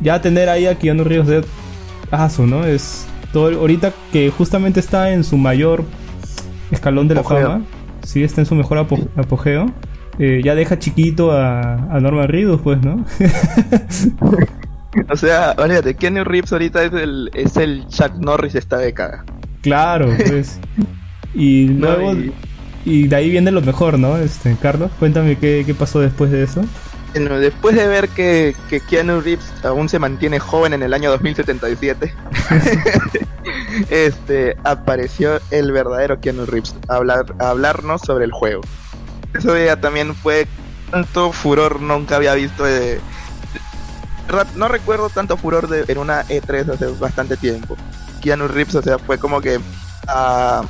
ya 0.00 0.20
tener 0.20 0.48
ahí 0.48 0.66
a 0.66 0.78
Keanu 0.78 1.04
Reeves 1.04 1.44
aso, 2.10 2.46
¿no? 2.46 2.64
Es 2.64 3.06
todo 3.32 3.58
ahorita 3.58 3.92
que 4.12 4.30
justamente 4.30 4.80
está 4.80 5.12
en 5.12 5.24
su 5.24 5.36
mayor 5.36 5.84
escalón 6.70 7.08
de 7.08 7.14
la 7.14 7.22
fama, 7.22 7.62
sí 8.02 8.22
está 8.22 8.40
en 8.40 8.46
su 8.46 8.54
mejor 8.54 8.78
apogeo. 8.78 9.66
Eh, 10.18 10.40
ya 10.44 10.56
deja 10.56 10.78
chiquito 10.80 11.30
a, 11.30 11.74
a 11.74 12.00
Norman 12.00 12.26
Reedus, 12.26 12.60
pues, 12.60 12.80
¿no? 12.82 13.04
o 15.10 15.16
sea, 15.16 15.54
olvídate, 15.56 15.94
Keanu 15.94 16.24
Reeves 16.24 16.52
ahorita 16.52 16.82
es 16.82 16.92
el, 16.92 17.30
es 17.34 17.56
el 17.56 17.86
Chuck 17.86 18.14
Norris 18.18 18.54
de 18.54 18.58
esta 18.58 18.78
década. 18.78 19.24
Claro, 19.60 20.08
pues. 20.28 20.58
Y 21.34 21.68
luego. 21.68 22.14
y... 22.84 23.06
de 23.06 23.16
ahí 23.16 23.30
viene 23.30 23.52
lo 23.52 23.60
mejor, 23.60 23.98
¿no? 23.98 24.16
Este, 24.16 24.56
Carlos, 24.60 24.90
cuéntame 24.98 25.36
qué, 25.36 25.62
qué 25.64 25.74
pasó 25.74 26.00
después 26.00 26.32
de 26.32 26.42
eso. 26.42 26.62
Bueno, 27.12 27.38
después 27.38 27.74
de 27.74 27.86
ver 27.86 28.08
que, 28.10 28.54
Keanu 28.88 29.20
Reeves 29.20 29.52
aún 29.64 29.88
se 29.88 29.98
mantiene 29.98 30.38
joven 30.38 30.72
en 30.72 30.82
el 30.82 30.94
año 30.94 31.10
2077, 31.10 32.14
este, 33.90 34.56
apareció 34.64 35.40
el 35.50 35.72
verdadero 35.72 36.20
Keanu 36.20 36.46
Reeves 36.46 36.74
a, 36.88 36.96
hablar, 36.96 37.34
a 37.38 37.50
hablarnos 37.50 38.02
sobre 38.02 38.24
el 38.24 38.32
juego. 38.32 38.62
Eso 39.34 39.56
ya 39.56 39.80
también 39.80 40.14
fue 40.14 40.46
tanto 40.90 41.32
furor 41.32 41.80
nunca 41.80 42.16
había 42.16 42.34
visto 42.34 42.64
de, 42.64 43.00
no 44.56 44.68
recuerdo 44.68 45.08
tanto 45.08 45.36
furor 45.36 45.68
de, 45.68 45.84
en 45.88 45.98
una 45.98 46.24
E3 46.26 46.74
hace 46.74 46.86
bastante 46.98 47.36
tiempo. 47.36 47.76
Keanu 48.22 48.48
Reeves, 48.48 48.74
o 48.74 48.82
sea, 48.82 48.98
fue 48.98 49.18
como 49.18 49.40
que 49.40 49.58
ah, 50.06 50.62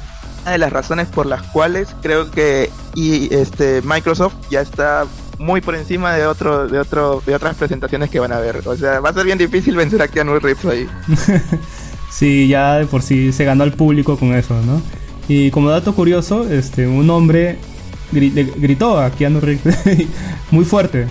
una 0.43 0.53
de 0.53 0.59
las 0.59 0.73
razones 0.73 1.09
por 1.09 1.27
las 1.27 1.43
cuales 1.43 1.89
creo 2.03 2.31
que 2.31 2.71
y 2.95 3.33
este 3.35 3.83
Microsoft 3.83 4.35
ya 4.51 4.61
está 4.61 5.07
muy 5.39 5.61
por 5.61 5.75
encima 5.75 6.15
de 6.15 6.27
otro 6.27 6.67
de 6.69 6.79
otro 6.79 7.23
de 7.25 7.35
otras 7.35 7.57
presentaciones 7.57 8.11
que 8.11 8.21
van 8.21 8.33
a 8.33 8.41
ver. 8.41 8.63
O 8.67 8.77
sea, 8.77 9.01
va 9.01 9.11
a 9.11 9.15
ser 9.15 9.25
bien 9.25 9.39
difícil 9.39 9.77
vencer 9.77 10.03
a 10.03 10.09
Keanu 10.09 10.39
Reeves 10.39 10.65
ahí. 10.65 10.87
sí, 12.11 12.49
ya 12.49 12.79
de 12.79 12.87
por 12.87 13.03
sí 13.03 13.33
se 13.33 13.45
ganó 13.45 13.65
al 13.65 13.73
público 13.73 14.17
con 14.17 14.35
eso, 14.35 14.55
¿no? 14.63 14.81
Y 15.29 15.51
como 15.51 15.71
dato 15.71 15.95
curioso, 15.95 16.49
este 16.49 16.87
un 16.87 17.09
hombre 17.11 17.59
gritó 18.11 18.99
a 18.99 19.11
Keanu 19.11 19.41
Reeves 19.41 19.79
muy 20.51 20.65
fuerte 20.65 21.07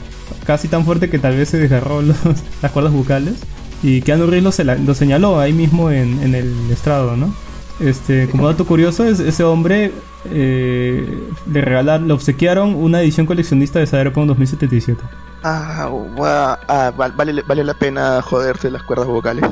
casi 0.47 0.69
tan 0.69 0.85
fuerte 0.85 1.09
que 1.09 1.19
tal 1.19 1.35
vez 1.35 1.49
se 1.49 1.57
desgarró 1.57 2.01
las 2.61 2.71
cuerdas 2.71 2.93
vocales. 2.93 3.35
Y 3.83 4.01
Keanu 4.01 4.25
Reeves 4.25 4.59
lo, 4.59 4.75
lo 4.75 4.93
señaló 4.95 5.39
ahí 5.39 5.53
mismo 5.53 5.91
en, 5.91 6.33
el 6.33 6.71
estrado, 6.71 7.15
¿no? 7.15 7.33
Este, 7.79 8.27
como 8.27 8.47
dato 8.47 8.65
curioso, 8.65 9.03
es, 9.03 9.19
ese 9.19 9.43
hombre 9.43 9.91
eh, 10.31 11.05
le 11.51 11.61
regalaron, 11.61 12.07
le 12.07 12.13
obsequiaron 12.13 12.75
una 12.75 13.01
edición 13.01 13.25
coleccionista 13.25 13.79
de 13.79 13.87
Cyberpunk 13.87 14.27
2077. 14.27 15.01
Ah, 15.43 15.89
ah 16.67 16.93
vale, 16.97 17.41
vale 17.43 17.63
la 17.63 17.73
pena 17.73 18.21
joderse 18.21 18.71
las 18.71 18.83
cuerdas 18.83 19.07
vocales. 19.07 19.45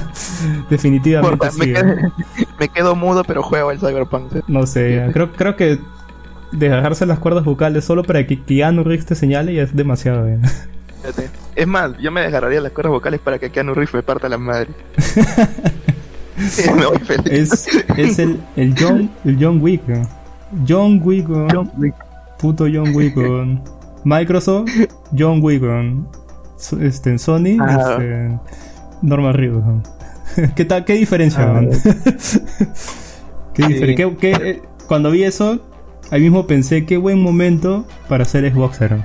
Definitivamente. 0.70 1.48
me, 1.58 1.72
quedo, 1.72 1.84
me, 2.58 2.68
quedo, 2.68 2.94
mudo, 2.94 3.24
pero 3.24 3.42
juego 3.42 3.70
el 3.70 3.78
Cyberpunk. 3.78 4.32
No 4.46 4.66
sé, 4.66 5.08
creo, 5.12 5.32
creo 5.32 5.56
que 5.56 5.80
dejarse 6.52 7.06
las 7.06 7.18
cuerdas 7.18 7.44
vocales 7.44 7.84
solo 7.84 8.02
para 8.02 8.26
que 8.26 8.40
Keanu 8.40 8.84
Reeves 8.84 9.06
te 9.06 9.14
señale 9.14 9.52
y 9.52 9.58
es 9.58 9.74
demasiado 9.74 10.24
bien. 10.24 10.42
Es 11.54 11.66
más, 11.66 11.96
yo 11.98 12.10
me 12.10 12.22
desgarraría 12.22 12.60
las 12.60 12.72
cuerdas 12.72 12.92
vocales 12.92 13.20
para 13.20 13.38
que 13.38 13.50
Keanu 13.50 13.74
Reeves 13.74 13.94
me 13.94 14.02
parta 14.02 14.28
la 14.28 14.38
madre. 14.38 14.70
Es, 16.36 17.68
es 17.96 18.18
el, 18.18 18.40
el, 18.56 18.74
John, 18.78 19.10
el 19.24 19.36
John 19.40 19.60
Wick. 19.62 19.82
John 20.66 21.00
Wick. 21.02 21.26
John 21.28 21.70
Wick. 21.76 21.94
Puto 22.38 22.64
John 22.72 22.94
Wick. 22.94 23.16
Microsoft, 24.04 24.68
John 25.16 25.40
Wick. 25.42 25.62
Este, 26.80 27.10
en 27.10 27.18
Sony, 27.18 27.58
ah. 27.60 27.98
este. 28.00 28.38
¿Qué, 30.56 30.64
tal, 30.64 30.84
¿Qué 30.84 30.94
diferencia? 30.94 31.44
Ah, 31.44 31.60
¿Qué 33.54 33.66
diferencia? 33.66 34.10
¿Qué, 34.10 34.16
qué, 34.16 34.62
cuando 34.86 35.10
vi 35.10 35.24
eso, 35.24 35.60
ahí 36.10 36.20
mismo 36.20 36.46
pensé 36.46 36.84
qué 36.84 36.96
buen 36.96 37.20
momento 37.22 37.86
para 38.08 38.24
ser 38.24 38.50
Xboxer. 38.52 38.96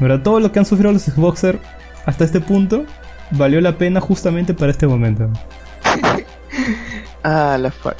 ¿Verdad? 0.00 0.22
Todo 0.22 0.40
lo 0.40 0.52
que 0.52 0.58
han 0.58 0.64
sufrido 0.64 0.92
los 0.92 1.02
Xboxer 1.02 1.60
hasta 2.04 2.24
este 2.24 2.40
punto 2.40 2.84
valió 3.30 3.60
la 3.60 3.78
pena 3.78 4.00
justamente 4.00 4.54
para 4.54 4.72
este 4.72 4.86
momento. 4.86 5.30
ah, 7.24 7.58
la 7.60 7.70
fa 7.70 7.96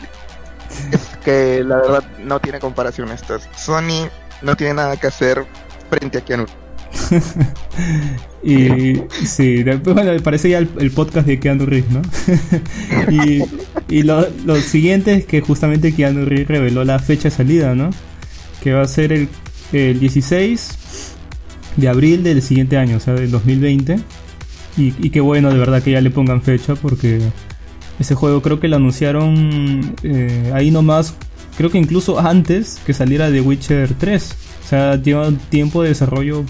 Es 0.93 1.19
que 1.25 1.63
la 1.65 1.77
verdad 1.77 2.05
no 2.21 2.41
tiene 2.41 2.61
comparación 2.61 3.11
esto. 3.11 3.39
Sony 3.57 4.09
no 4.43 4.57
tiene 4.57 4.75
nada 4.75 4.97
que 4.97 5.09
hacer 5.09 5.45
frente 5.91 6.19
a 6.19 6.21
Keanu. 6.21 6.47
y 8.43 9.03
sí, 9.27 9.65
después, 9.65 9.95
bueno, 9.95 10.13
parece 10.23 10.51
ya 10.51 10.59
el, 10.59 10.91
podcast 10.93 11.27
de 11.27 11.41
Keanu 11.41 11.67
Reeves, 11.67 11.91
¿no? 11.91 12.03
y, 13.11 13.43
y 13.89 14.03
lo, 14.05 14.25
siguiente 14.61 15.15
es 15.15 15.27
que 15.27 15.41
justamente 15.41 15.93
Keanu 15.93 16.25
Reeves 16.25 16.47
reveló 16.47 16.85
la 16.85 17.01
fecha 17.01 17.25
de 17.25 17.31
salida, 17.35 17.75
¿no? 17.75 17.91
que 18.65 18.73
va 18.73 18.81
a 18.81 18.89
ser 18.89 19.13
el, 19.13 19.29
16 20.01 20.69
de 21.77 21.89
abril 21.89 22.23
del 22.23 22.41
siguiente 22.41 22.79
año, 22.79 22.97
o 22.97 23.01
sea, 23.01 23.13
del 23.13 23.31
2020. 23.31 23.99
Y, 24.79 24.95
y 24.99 25.11
qué 25.11 25.21
bueno, 25.21 25.53
de 25.53 25.59
verdad, 25.59 25.83
que 25.83 25.91
ya 25.91 26.01
le 26.01 26.11
pongan 26.11 26.41
fecha 26.41 26.75
porque 26.75 27.21
ese 27.99 28.15
juego 28.15 28.43
creo 28.43 28.61
que 28.61 28.69
lo 28.69 28.77
anunciaron 28.77 29.95
eh, 30.03 30.51
ahí 30.55 30.71
nomás, 30.71 31.15
creo 31.57 31.71
que 31.71 31.79
incluso 31.79 32.19
antes 32.19 32.81
que 32.85 32.93
saliera 32.93 33.31
The 33.31 33.41
Witcher 33.41 33.95
3. 33.95 34.37
O 34.65 34.69
sea, 34.69 34.97
lleva 34.97 35.29
un 35.29 35.37
tiempo 35.37 35.83
de 35.83 35.91
desarrollo 35.91 36.45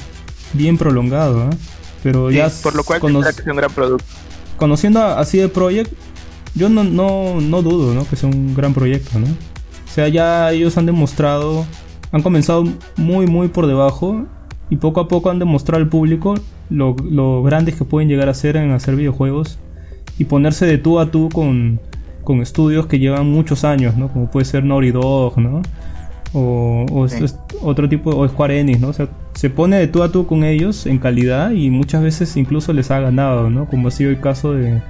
bien 0.52 0.78
prolongado, 0.78 1.50
¿eh? 1.50 1.56
Pero 2.02 2.30
ya... 2.30 2.50
Por 2.62 2.76
lo 2.76 2.84
cual 2.84 3.02
un 3.02 3.22
gran 3.22 3.70
producto. 3.72 4.04
Conociendo 4.56 5.02
así 5.02 5.38
de 5.38 5.48
Project, 5.48 5.92
yo 6.54 6.68
no, 6.68 6.84
no, 6.84 7.40
no 7.40 7.62
dudo 7.62 7.92
¿no? 7.94 8.06
que 8.06 8.14
sea 8.14 8.28
un 8.28 8.54
gran 8.54 8.72
proyecto, 8.72 9.18
¿no? 9.18 9.26
O 9.26 9.92
sea, 9.94 10.08
ya 10.08 10.52
ellos 10.52 10.76
han 10.78 10.86
demostrado 10.86 11.66
han 12.14 12.22
comenzado 12.22 12.64
muy 12.96 13.26
muy 13.26 13.48
por 13.48 13.66
debajo 13.66 14.24
y 14.70 14.76
poco 14.76 15.00
a 15.00 15.08
poco 15.08 15.30
han 15.30 15.40
demostrado 15.40 15.82
al 15.82 15.88
público 15.88 16.36
lo, 16.70 16.94
lo 17.10 17.42
grandes 17.42 17.74
que 17.74 17.84
pueden 17.84 18.08
llegar 18.08 18.28
a 18.28 18.34
ser 18.34 18.56
en 18.56 18.70
hacer 18.70 18.94
videojuegos 18.94 19.58
y 20.18 20.24
ponerse 20.24 20.66
de 20.66 20.78
tú 20.78 21.00
a 21.00 21.10
tú 21.10 21.28
con, 21.32 21.80
con 22.22 22.40
estudios 22.40 22.86
que 22.86 22.98
llevan 22.98 23.30
muchos 23.30 23.64
años, 23.64 23.96
¿no? 23.96 24.08
Como 24.08 24.30
puede 24.30 24.46
ser 24.46 24.64
Naughty 24.64 24.90
Dog, 24.90 25.38
¿no? 25.38 25.62
O, 26.32 27.06
otro 27.62 27.88
tipo, 27.88 28.10
o 28.10 28.28
Square 28.28 28.60
Enix, 28.60 28.80
¿no? 28.80 28.88
O 28.88 28.92
sea, 28.92 29.08
se 29.34 29.50
pone 29.50 29.78
de 29.78 29.86
tú 29.86 30.02
a 30.02 30.10
tú 30.10 30.26
con 30.26 30.44
ellos 30.44 30.86
en 30.86 30.98
calidad 30.98 31.50
y 31.50 31.70
muchas 31.70 32.02
veces 32.02 32.36
incluso 32.36 32.72
les 32.72 32.90
ha 32.90 33.00
ganado, 33.00 33.50
¿no? 33.50 33.66
Como 33.66 33.88
ha 33.88 33.90
sido 33.90 34.10
el 34.10 34.20
caso 34.20 34.52
de, 34.52 34.82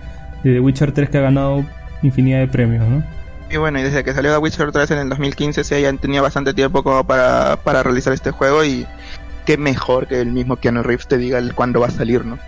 de 0.42 0.54
The 0.54 0.60
Witcher 0.60 0.92
3 0.92 1.10
que 1.10 1.18
ha 1.18 1.22
ganado 1.22 1.64
infinidad 2.02 2.40
de 2.40 2.48
premios, 2.48 2.86
¿no? 2.88 3.04
Y 3.50 3.56
bueno, 3.56 3.78
y 3.78 3.82
desde 3.82 4.02
que 4.04 4.14
salió 4.14 4.32
The 4.32 4.38
Witcher 4.38 4.72
3 4.72 4.90
en 4.92 4.98
el 4.98 5.08
2015, 5.10 5.64
sí, 5.64 5.80
ya 5.80 5.92
tenía 5.94 6.22
bastante 6.22 6.54
tiempo 6.54 6.82
como 6.82 7.04
para, 7.04 7.56
para 7.62 7.82
realizar 7.82 8.12
este 8.12 8.30
juego 8.30 8.64
y 8.64 8.86
qué 9.44 9.58
mejor 9.58 10.06
que 10.06 10.20
el 10.20 10.32
mismo 10.32 10.56
Keanu 10.56 10.82
Reeves 10.82 11.06
te 11.06 11.18
diga 11.18 11.38
el 11.38 11.54
cuándo 11.54 11.80
va 11.80 11.88
a 11.88 11.90
salir, 11.90 12.24
¿no? 12.24 12.38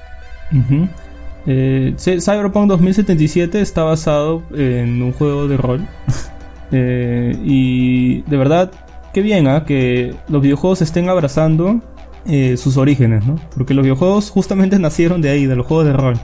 Eh, 1.46 1.94
Cyberpunk 1.98 2.68
2077 2.68 3.60
está 3.60 3.84
basado 3.84 4.42
en 4.54 5.02
un 5.02 5.12
juego 5.12 5.48
de 5.48 5.56
rol. 5.56 5.86
Eh, 6.72 7.38
y 7.44 8.22
de 8.22 8.36
verdad, 8.36 8.72
qué 9.14 9.22
bien 9.22 9.46
¿ah? 9.46 9.64
que 9.64 10.16
los 10.26 10.42
videojuegos 10.42 10.82
estén 10.82 11.08
abrazando 11.08 11.80
eh, 12.26 12.56
sus 12.56 12.76
orígenes, 12.76 13.24
¿no? 13.24 13.36
Porque 13.54 13.72
los 13.72 13.84
videojuegos 13.84 14.30
justamente 14.30 14.76
nacieron 14.80 15.22
de 15.22 15.30
ahí, 15.30 15.46
de 15.46 15.54
los 15.54 15.64
juegos 15.64 15.86
de 15.86 15.92
rol. 15.92 16.14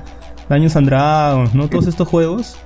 Daños 0.48 0.74
and 0.74 0.88
Dragons, 0.88 1.54
¿no? 1.54 1.68
Todos 1.68 1.86
estos 1.86 2.08
juegos 2.08 2.56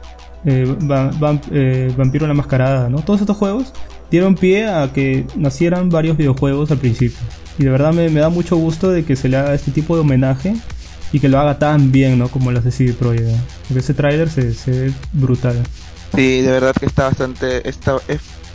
Vampiro 0.43 2.27
la 2.27 2.35
Mascarada, 2.35 2.89
¿no? 2.89 3.01
Todos 3.03 3.21
estos 3.21 3.37
juegos 3.37 3.73
dieron 4.11 4.35
pie 4.35 4.69
a 4.69 4.93
que 4.93 5.27
nacieran 5.37 5.91
varios 5.91 6.17
videojuegos 6.17 6.71
al 6.71 6.79
principio. 6.79 7.19
Y 7.59 7.65
de 7.65 7.71
verdad 7.71 7.93
me, 7.93 8.11
da 8.11 8.29
mucho 8.29 8.57
gusto 8.57 8.91
de 8.91 9.05
que 9.05 9.17
se 9.17 9.29
le 9.29 9.37
haga 9.37 9.55
este 9.55 9.71
tipo 9.71 9.95
de 9.95 10.03
homenaje 10.03 10.55
y 11.13 11.21
que 11.21 11.29
lo 11.29 11.39
haga 11.39 11.59
tan 11.59 11.93
bien, 11.93 12.19
¿no? 12.19 12.29
Como 12.29 12.51
lo 12.51 12.59
hace 12.59 12.71
CD 12.71 12.93
Projekt. 12.93 13.29
Ese 13.75 13.95
tráiler 13.95 14.29
se, 14.29 14.53
ve 14.67 14.93
brutal. 15.13 15.63
Sí, 16.15 16.41
de 16.41 16.51
verdad 16.51 16.75
que 16.79 16.87
está 16.87 17.05
bastante... 17.05 17.63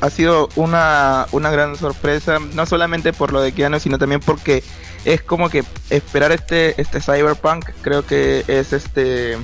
Ha 0.02 0.10
sido 0.10 0.50
una, 0.56 1.28
una 1.32 1.52
gran 1.52 1.76
sorpresa, 1.76 2.40
no 2.56 2.66
solamente 2.66 3.14
por 3.14 3.32
lo 3.32 3.40
de 3.40 3.52
Keanu, 3.52 3.80
sino 3.80 4.00
también 4.00 4.20
porque 4.20 4.64
es 5.06 5.22
como 5.22 5.50
que 5.50 5.64
esperar 5.92 6.32
este, 6.32 6.80
este 6.82 7.00
Cyberpunk, 7.00 7.70
creo 7.84 8.04
que 8.04 8.44
es 8.48 8.74
este 8.74 9.38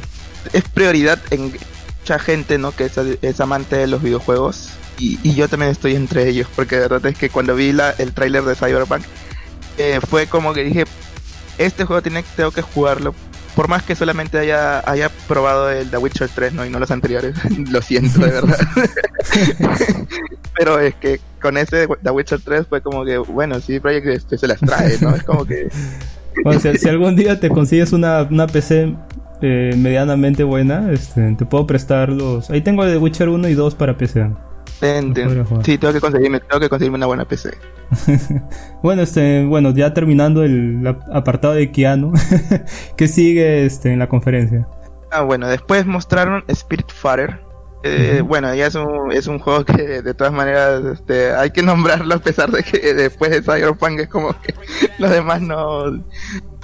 es 0.53 0.63
prioridad 0.73 1.19
en 1.29 1.53
mucha 1.99 2.19
gente, 2.19 2.57
¿no? 2.57 2.71
Que 2.71 2.85
es, 2.85 2.97
es 2.97 3.39
amante 3.39 3.75
de 3.75 3.87
los 3.87 4.01
videojuegos. 4.01 4.69
Y, 4.97 5.19
y, 5.21 5.35
yo 5.35 5.47
también 5.47 5.71
estoy 5.71 5.95
entre 5.95 6.27
ellos, 6.27 6.47
porque 6.55 6.75
de 6.75 6.81
verdad 6.87 7.05
es 7.05 7.17
que 7.17 7.29
cuando 7.29 7.53
vi 7.53 7.71
la, 7.71 7.91
el 7.91 8.13
tráiler 8.13 8.43
de 8.43 8.55
Cyberpunk, 8.55 9.03
eh, 9.77 9.99
fue 10.07 10.25
como 10.25 10.53
que 10.53 10.63
dije, 10.63 10.85
este 11.57 11.85
juego 11.85 12.01
tiene, 12.01 12.23
tengo 12.35 12.51
que 12.51 12.61
jugarlo 12.61 13.13
por 13.57 13.67
más 13.69 13.81
que 13.81 13.95
solamente 13.95 14.37
haya, 14.37 14.87
haya 14.87 15.09
probado 15.27 15.71
el 15.71 15.89
The 15.89 15.97
Witcher 15.97 16.29
3, 16.29 16.53
¿no? 16.53 16.63
Y 16.63 16.69
no 16.69 16.77
los 16.77 16.91
anteriores, 16.91 17.35
lo 17.71 17.81
siento, 17.81 18.19
de 18.19 18.29
verdad. 18.29 18.59
Pero 20.55 20.79
es 20.79 20.93
que 20.93 21.19
con 21.41 21.57
ese 21.57 21.87
The 22.03 22.11
Witcher 22.11 22.39
3 22.39 22.67
fue 22.67 22.81
como 22.81 23.03
que, 23.03 23.17
bueno, 23.17 23.59
sí, 23.59 23.79
Project 23.79 24.05
este, 24.05 24.37
se 24.37 24.45
las 24.47 24.59
trae, 24.59 24.99
¿no? 25.01 25.15
Es 25.15 25.23
como 25.23 25.43
que... 25.43 25.69
Bueno, 26.43 26.59
si, 26.59 26.87
algún 26.87 27.15
día 27.15 27.39
te 27.39 27.49
consigues 27.49 27.93
una, 27.93 28.21
una 28.21 28.45
PC 28.45 28.95
eh, 29.41 29.73
medianamente 29.75 30.43
buena, 30.43 30.91
este, 30.91 31.33
te 31.33 31.47
puedo 31.47 31.65
prestar 31.65 32.09
los... 32.09 32.51
Ahí 32.51 32.61
tengo 32.61 32.83
el 32.83 32.91
The 32.91 32.99
Witcher 32.99 33.27
1 33.27 33.49
y 33.49 33.55
2 33.55 33.73
para 33.73 33.97
PC. 33.97 34.29
Sí, 34.79 35.77
tengo 35.77 35.93
que 35.93 35.99
conseguirme, 35.99 36.39
tengo 36.39 36.59
que 36.59 36.69
conseguirme 36.69 36.97
una 36.97 37.07
buena 37.07 37.25
PC. 37.25 37.57
bueno, 38.83 39.01
este, 39.01 39.45
bueno, 39.45 39.71
ya 39.71 39.93
terminando 39.93 40.43
el 40.43 40.85
apartado 41.11 41.55
de 41.55 41.71
Keanu, 41.71 42.13
¿qué 42.97 43.07
sigue 43.07 43.65
este 43.65 43.91
en 43.91 43.99
la 43.99 44.07
conferencia? 44.07 44.67
Ah, 45.11 45.21
bueno, 45.21 45.47
después 45.47 45.85
mostraron 45.85 46.43
Spirit 46.47 46.91
Fighter. 46.91 47.39
Eh, 47.83 48.21
bueno, 48.21 48.53
ya 48.53 48.67
es 48.67 48.75
un, 48.75 49.11
es 49.11 49.27
un 49.27 49.39
juego 49.39 49.63
que 49.63 50.01
de 50.01 50.13
todas 50.13 50.33
maneras 50.33 50.83
este, 50.83 51.31
hay 51.31 51.51
que 51.51 51.61
nombrarlo 51.61 52.15
a 52.15 52.19
pesar 52.19 52.51
de 52.51 52.63
que 52.63 52.93
después 52.93 53.31
de 53.31 53.41
Cyberpunk 53.41 53.99
es 53.99 54.09
como 54.09 54.35
que 54.41 54.53
los 54.99 55.09
demás 55.09 55.41
no, 55.41 55.91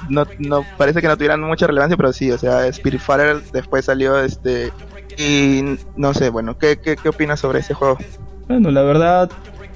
no, 0.10 0.28
no 0.40 0.66
parece 0.78 1.02
que 1.02 1.08
no 1.08 1.16
tuvieran 1.16 1.42
mucha 1.42 1.68
relevancia, 1.68 1.96
pero 1.96 2.12
sí, 2.12 2.32
o 2.32 2.38
sea, 2.38 2.68
Spirit 2.68 3.00
Fighter 3.00 3.42
después 3.54 3.86
salió 3.86 4.20
este 4.20 4.72
y 5.18 5.78
no 5.96 6.14
sé, 6.14 6.30
bueno, 6.30 6.58
¿qué, 6.58 6.78
qué, 6.78 6.96
qué 6.96 7.10
opinas 7.10 7.40
sobre 7.40 7.60
ese 7.60 7.74
juego? 7.74 7.98
Bueno, 8.48 8.72
la 8.72 8.82
verdad, 8.82 9.32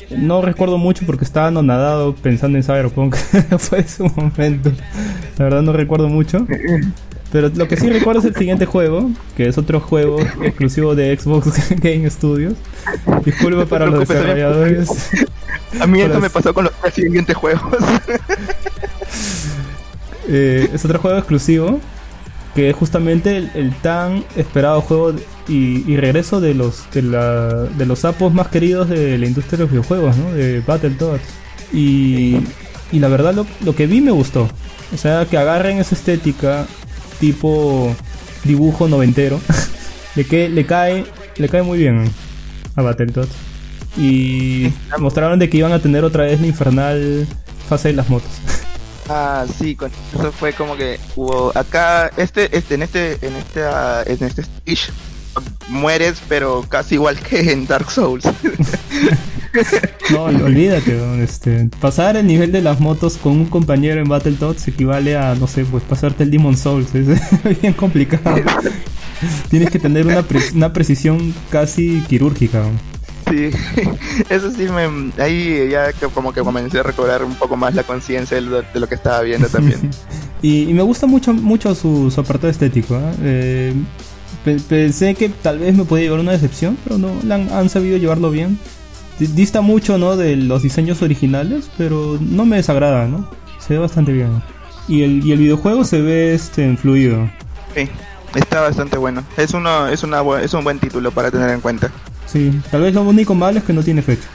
no 0.09 0.41
recuerdo 0.41 0.77
mucho 0.77 1.05
porque 1.05 1.25
estaba 1.25 1.47
anonadado 1.47 2.15
pensando 2.15 2.57
en 2.57 2.63
Cyberpunk. 2.63 3.15
Fue 3.57 3.79
ese 3.79 4.03
momento. 4.03 4.71
La 5.37 5.45
verdad 5.45 5.61
no 5.61 5.73
recuerdo 5.73 6.07
mucho. 6.07 6.45
Pero 7.31 7.49
lo 7.49 7.67
que 7.67 7.75
sí 7.75 7.89
recuerdo 7.89 8.21
es 8.21 8.25
el 8.25 8.35
siguiente 8.35 8.65
juego, 8.65 9.09
que 9.35 9.47
es 9.47 9.57
otro 9.57 9.81
juego 9.81 10.19
exclusivo 10.41 10.95
de 10.95 11.17
Xbox 11.17 11.69
Game 11.81 12.09
Studios. 12.09 12.53
Disculpa 13.25 13.65
para 13.65 13.87
los 13.87 14.07
desarrolladores. 14.07 15.11
A 15.79 15.87
mí 15.87 16.01
esto 16.01 16.19
me 16.19 16.29
pasó 16.29 16.53
con 16.53 16.65
los 16.65 16.73
siguientes 16.93 17.35
juegos. 17.35 17.63
Eh, 20.29 20.69
es 20.73 20.83
otro 20.83 20.99
juego 20.99 21.17
exclusivo 21.17 21.79
que 22.57 22.71
es 22.71 22.75
justamente 22.75 23.37
el, 23.53 23.71
tan 23.83 24.25
esperado 24.35 24.81
juego 24.81 25.13
y, 25.47 25.95
regreso 25.95 26.41
de 26.41 26.55
los 26.55 26.89
de, 26.91 27.03
de, 27.03 27.85
los 27.85 27.99
sapos 27.99 28.33
más 28.33 28.47
queridos 28.47 28.89
de 28.89 29.15
la 29.19 29.27
industria 29.27 29.59
de 29.59 29.63
los 29.65 29.71
videojuegos, 29.71 30.17
¿no? 30.17 30.33
De 30.33 30.61
Battletoads. 30.61 31.21
Y, 31.71 32.37
y 32.91 32.97
la 32.97 33.09
verdad 33.09 33.45
lo, 33.63 33.75
que 33.75 33.85
vi 33.85 34.01
me 34.01 34.09
gustó. 34.09 34.49
O 34.91 34.97
sea, 34.97 35.27
que 35.27 35.37
agarren 35.37 35.77
esa 35.77 35.93
estética 35.93 36.65
tipo 37.19 37.95
dibujo 38.43 38.87
noventero. 38.87 39.39
le, 40.15 40.25
que, 40.25 40.49
le, 40.49 40.65
cae, 40.65 41.05
le 41.35 41.49
cae 41.49 41.61
muy 41.61 41.77
bien 41.77 42.09
a 42.75 42.81
Battletoads. 42.81 43.35
Y 43.99 44.73
mostraron 44.97 45.37
de 45.37 45.47
que 45.47 45.57
iban 45.57 45.73
a 45.73 45.79
tener 45.79 46.03
otra 46.03 46.23
vez 46.23 46.41
la 46.41 46.47
infernal 46.47 47.27
fase 47.69 47.89
de 47.89 47.93
las 47.93 48.09
motos. 48.09 48.31
Ah, 49.09 49.45
sí, 49.57 49.75
con 49.75 49.91
eso 50.13 50.31
fue 50.31 50.53
como 50.53 50.75
que 50.75 50.99
hubo 51.15 51.57
acá 51.57 52.11
este 52.17 52.55
este 52.57 52.75
en 52.75 52.83
este 52.83 53.13
en 53.25 53.35
este 53.35 53.61
en 54.05 54.23
este 54.23 54.41
stage 54.41 54.91
mueres 55.69 56.21
pero 56.27 56.65
casi 56.67 56.95
igual 56.95 57.17
que 57.19 57.51
en 57.51 57.67
Dark 57.67 57.91
Souls. 57.91 58.25
no, 60.11 60.23
olvídate, 60.23 61.23
este, 61.23 61.69
pasar 61.79 62.17
el 62.17 62.27
nivel 62.27 62.51
de 62.51 62.61
las 62.61 62.79
motos 62.79 63.17
con 63.17 63.33
un 63.33 63.45
compañero 63.45 64.01
en 64.01 64.07
Battletoads 64.07 64.67
equivale 64.67 65.15
a 65.17 65.35
no 65.35 65.47
sé, 65.47 65.65
pues 65.65 65.83
pasarte 65.83 66.23
el 66.23 66.31
Demon 66.31 66.57
Souls, 66.57 66.93
es 66.95 67.07
bien 67.61 67.73
complicado. 67.73 68.35
Tienes 69.49 69.71
que 69.71 69.79
tener 69.79 70.05
una, 70.05 70.23
una 70.53 70.73
precisión 70.73 71.33
casi 71.49 72.01
quirúrgica. 72.07 72.63
Sí, 73.29 73.49
eso 74.29 74.51
sí 74.51 74.67
me... 74.69 75.11
Ahí 75.21 75.69
ya 75.69 75.91
como 76.13 76.33
que 76.33 76.41
comencé 76.41 76.79
a 76.79 76.83
recobrar 76.83 77.23
un 77.23 77.35
poco 77.35 77.57
más 77.57 77.75
la 77.75 77.83
conciencia 77.83 78.39
de, 78.39 78.63
lo 78.73 78.87
que 78.87 78.95
estaba 78.95 79.21
viendo 79.21 79.47
también. 79.47 79.89
y, 80.41 80.73
me 80.73 80.83
gusta 80.83 81.07
mucho, 81.07 81.33
mucho 81.33 81.75
su, 81.75 82.13
apartado 82.17 82.49
estético. 82.49 82.95
¿eh? 82.95 83.13
Eh, 83.21 83.73
pensé 84.67 85.15
que 85.15 85.29
tal 85.29 85.59
vez 85.59 85.75
me 85.75 85.83
podía 85.83 86.05
llevar 86.05 86.19
una 86.19 86.31
decepción, 86.31 86.77
pero 86.83 86.97
no, 86.97 87.11
han, 87.31 87.69
sabido 87.69 87.97
llevarlo 87.97 88.31
bien. 88.31 88.59
Dista 89.19 89.61
mucho, 89.61 89.97
¿no? 89.97 90.15
De 90.15 90.35
los 90.35 90.61
diseños 90.61 91.01
originales, 91.01 91.69
pero 91.77 92.17
no 92.21 92.45
me 92.45 92.57
desagrada, 92.57 93.07
¿no? 93.07 93.29
Se 93.59 93.73
ve 93.73 93.79
bastante 93.79 94.13
bien. 94.13 94.41
Y 94.87 95.01
el, 95.01 95.25
y 95.25 95.31
el 95.31 95.39
videojuego 95.39 95.83
se 95.83 96.01
ve 96.01 96.33
este, 96.35 96.77
fluido. 96.77 97.29
Sí, 97.75 97.89
está 98.35 98.61
bastante 98.61 98.97
bueno. 98.97 99.23
Es, 99.35 99.53
uno, 99.53 99.87
es, 99.87 100.03
una, 100.03 100.21
es 100.41 100.53
un 100.53 100.63
buen 100.63 100.79
título 100.79 101.11
para 101.11 101.31
tener 101.31 101.49
en 101.49 101.61
cuenta. 101.61 101.91
Sí, 102.27 102.51
tal 102.69 102.81
vez 102.81 102.93
lo 102.93 103.03
único 103.03 103.33
malo 103.33 103.59
es 103.59 103.63
que 103.63 103.73
no 103.73 103.83
tiene 103.83 104.01
fecha. 104.01 104.27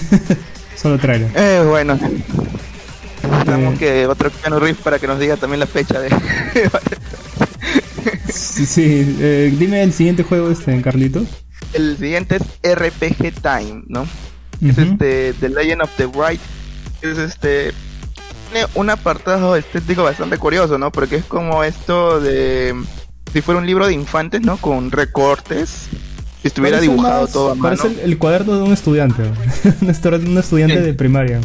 Solo 0.76 0.98
trailer. 0.98 1.30
Eh, 1.34 1.64
bueno. 1.66 1.98
Necesitamos 3.22 3.74
eh. 3.74 3.78
que 3.78 4.06
otro 4.06 4.30
Keanu 4.30 4.60
Reeves 4.60 4.82
para 4.82 4.98
que 4.98 5.06
nos 5.06 5.18
diga 5.18 5.36
también 5.36 5.60
la 5.60 5.66
fecha 5.66 6.00
de. 6.00 6.10
sí, 8.32 8.66
sí. 8.66 9.16
Eh, 9.20 9.54
dime 9.58 9.82
el 9.82 9.92
siguiente 9.92 10.22
juego, 10.22 10.50
este, 10.50 10.80
Carlitos. 10.82 11.26
El 11.72 11.96
siguiente 11.96 12.38
es 12.62 12.76
RPG 12.76 13.40
Time, 13.42 13.84
¿no? 13.88 14.06
Es 14.62 14.78
este 14.78 15.34
The 15.34 15.48
Legend 15.48 15.82
of 15.82 15.90
the 15.96 16.06
Bright. 16.06 16.40
Es 17.02 17.18
este 17.18 17.72
tiene 18.50 18.66
un 18.74 18.90
apartado 18.90 19.56
estético 19.56 20.04
bastante 20.04 20.38
curioso, 20.38 20.78
¿no? 20.78 20.92
Porque 20.92 21.16
es 21.16 21.24
como 21.24 21.64
esto 21.64 22.20
de 22.20 22.74
si 23.32 23.40
fuera 23.40 23.60
un 23.60 23.66
libro 23.66 23.86
de 23.86 23.94
infantes, 23.94 24.42
¿no? 24.42 24.56
Con 24.56 24.90
recortes 24.90 25.88
estuviera 26.42 26.80
dibujado 26.80 27.26
todo 27.26 27.50
a 27.50 27.54
mano. 27.54 27.76
Parece 27.76 28.04
el, 28.04 28.18
cuaderno 28.18 28.56
de 28.56 28.62
un 28.62 28.72
estudiante, 28.72 29.22
un 29.80 30.38
estudiante 30.38 30.80
de 30.80 30.94
primaria. 30.94 31.40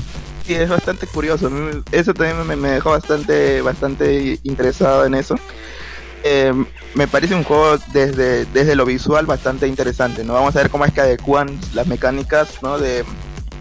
Sí, 0.46 0.54
es 0.54 0.70
bastante 0.70 1.08
curioso. 1.08 1.50
Eso 1.92 2.14
también 2.14 2.60
me, 2.60 2.70
dejó 2.70 2.92
bastante, 2.92 3.62
bastante 3.62 4.40
interesado 4.44 5.06
en 5.06 5.16
eso. 5.16 5.36
Eh, 6.24 6.54
me 6.94 7.08
parece 7.08 7.36
un 7.36 7.44
juego 7.44 7.78
desde, 7.94 8.46
desde 8.46 8.76
lo 8.76 8.86
visual 8.86 9.26
bastante 9.26 9.68
interesante, 9.68 10.24
¿no? 10.24 10.34
Vamos 10.34 10.56
a 10.56 10.60
ver 10.60 10.70
cómo 10.70 10.86
es 10.86 10.94
que 10.94 11.02
adecuan 11.02 11.60
las 11.74 11.88
mecánicas, 11.88 12.62
¿no? 12.62 12.78
De 12.78 13.04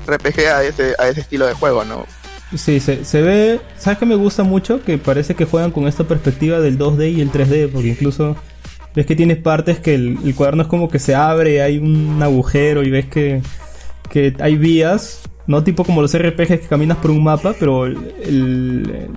RPG 0.07 0.41
a 0.47 0.62
ese, 0.64 0.95
a 0.99 1.09
ese 1.09 1.20
estilo 1.20 1.47
de 1.47 1.55
juego, 1.55 1.85
¿no? 1.85 2.07
Sí, 2.57 2.81
se, 2.81 3.05
se 3.05 3.22
ve, 3.22 3.61
¿sabes 3.78 3.99
que 3.99 4.07
me 4.07 4.16
gusta 4.16 4.43
mucho? 4.43 4.83
Que 4.83 4.99
parece 4.99 5.35
que 5.35 5.45
juegan 5.45 5.70
con 5.70 5.87
esta 5.87 6.05
perspectiva 6.05 6.59
del 6.61 6.78
2D 6.78 7.14
y 7.14 7.20
el 7.20 7.31
3D, 7.31 7.70
porque 7.70 7.89
incluso 7.89 8.37
ves 8.95 9.07
que 9.07 9.16
tienes 9.16 9.38
partes 9.38 9.78
que 9.78 9.95
el, 9.95 10.34
cuaderno 10.34 10.62
es 10.62 10.68
como 10.68 10.88
que 10.88 10.99
se 10.99 11.14
abre, 11.14 11.62
hay 11.62 11.78
un 11.78 12.20
agujero 12.22 12.82
y 12.82 12.91
ves 12.91 13.07
que, 13.07 13.43
que 14.09 14.34
hay 14.41 14.57
vías, 14.57 15.22
no 15.47 15.62
tipo 15.62 15.84
como 15.84 16.03
los 16.03 16.16
RPGs 16.16 16.61
que 16.61 16.66
caminas 16.68 16.99
por 16.99 17.11
un 17.11 17.22
mapa, 17.22 17.55
pero 17.59 17.86
el, 17.86 19.09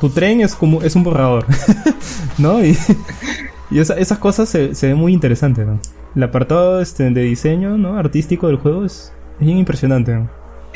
tu 0.00 0.10
tren 0.10 0.40
es 0.40 0.54
como 0.54 0.82
es 0.82 0.96
un 0.96 1.04
borrador, 1.04 1.46
¿no? 2.38 2.64
Y, 2.64 2.76
y 3.70 3.78
esas 3.78 4.18
cosas 4.18 4.48
se, 4.48 4.74
se 4.74 4.88
ven 4.88 4.96
muy 4.96 5.12
interesantes, 5.12 5.66
¿no? 5.66 5.80
El 6.14 6.22
apartado 6.22 6.80
este, 6.80 7.10
de 7.10 7.22
diseño, 7.22 7.76
¿no? 7.76 7.98
Artístico 7.98 8.46
del 8.46 8.56
juego 8.56 8.84
es, 8.84 9.12
bien 9.38 9.58
impresionante, 9.58 10.18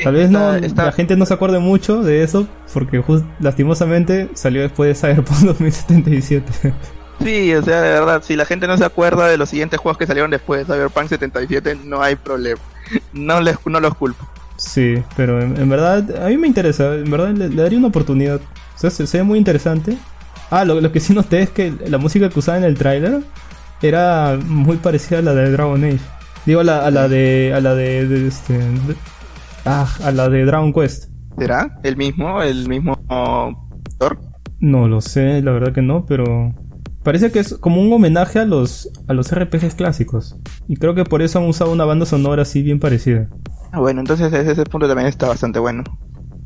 Tal 0.03 0.15
vez 0.15 0.31
no, 0.31 0.57
la 0.57 0.91
gente 0.91 1.15
no 1.15 1.27
se 1.27 1.33
acuerde 1.35 1.59
mucho 1.59 2.01
de 2.01 2.23
eso 2.23 2.47
porque 2.73 3.03
lastimosamente 3.39 4.29
salió 4.33 4.63
después 4.63 4.89
de 4.89 4.95
Cyberpunk 4.95 5.39
2077. 5.41 6.73
Sí, 7.23 7.53
o 7.53 7.61
sea, 7.61 7.81
de 7.81 7.89
verdad, 7.91 8.23
si 8.23 8.35
la 8.35 8.45
gente 8.45 8.67
no 8.67 8.77
se 8.77 8.85
acuerda 8.85 9.27
de 9.27 9.37
los 9.37 9.49
siguientes 9.49 9.79
juegos 9.79 9.97
que 9.97 10.07
salieron 10.07 10.31
después 10.31 10.67
de 10.67 10.73
Cyberpunk 10.73 11.07
77, 11.07 11.77
no 11.85 12.01
hay 12.01 12.15
problema. 12.15 12.59
No, 13.13 13.39
les, 13.39 13.57
no 13.65 13.79
los 13.79 13.95
culpo. 13.95 14.27
Sí, 14.57 15.03
pero 15.15 15.41
en, 15.41 15.69
verdad, 15.69 16.23
a 16.23 16.29
mí 16.29 16.37
me 16.37 16.47
interesa, 16.47 16.95
en 16.95 17.09
verdad 17.09 17.29
le, 17.29 17.49
daría 17.49 17.79
una 17.79 17.87
oportunidad. 17.87 18.39
O 18.75 18.77
sea, 18.77 18.89
se, 18.89 19.17
ve 19.17 19.23
muy 19.23 19.37
interesante. 19.37 19.97
Ah, 20.49 20.65
lo, 20.65 20.91
que 20.91 20.99
sí 20.99 21.13
noté 21.13 21.41
es 21.43 21.49
que 21.49 21.73
la 21.87 21.97
música 21.97 22.29
que 22.29 22.39
usaba 22.39 22.57
en 22.57 22.63
el 22.63 22.77
tráiler 22.77 23.21
era 23.81 24.37
muy 24.45 24.77
parecida 24.77 25.19
a 25.19 25.21
la 25.21 25.33
de 25.33 25.51
Dragon 25.51 25.83
Age. 25.83 25.99
Digo, 26.45 26.61
a 26.61 26.63
la, 26.63 26.85
a 26.85 26.91
la 26.91 27.07
de. 27.07 27.53
a 27.55 27.61
la 27.61 27.75
de, 27.75 28.27
este. 28.27 28.59
ah, 29.65 29.87
a 30.03 30.11
la 30.11 30.29
de 30.29 30.45
Dragon 30.45 30.73
Quest. 30.73 31.09
¿Será? 31.37 31.79
¿El 31.83 31.97
mismo? 31.97 32.41
¿El 32.41 32.67
mismo? 32.67 32.99
No 34.59 34.87
lo 34.87 35.01
sé, 35.01 35.41
la 35.41 35.51
verdad 35.51 35.73
que 35.73 35.81
no, 35.81 36.05
pero 36.05 36.53
Parece 37.03 37.31
que 37.31 37.39
es 37.39 37.55
como 37.55 37.81
un 37.81 37.91
homenaje 37.91 38.39
a 38.39 38.45
los, 38.45 38.89
a 39.07 39.13
los 39.13 39.33
RPGs 39.33 39.75
clásicos. 39.75 40.35
Y 40.67 40.75
creo 40.77 40.93
que 40.93 41.03
por 41.03 41.21
eso 41.21 41.39
han 41.39 41.45
usado 41.45 41.71
una 41.71 41.85
banda 41.85 42.05
sonora 42.05 42.43
así 42.43 42.61
bien 42.61 42.79
parecida. 42.79 43.27
Ah, 43.71 43.79
bueno, 43.79 44.01
entonces 44.01 44.31
ese, 44.31 44.51
ese 44.51 44.63
punto 44.65 44.87
también 44.87 45.07
está 45.07 45.27
bastante 45.27 45.59
bueno. 45.59 45.83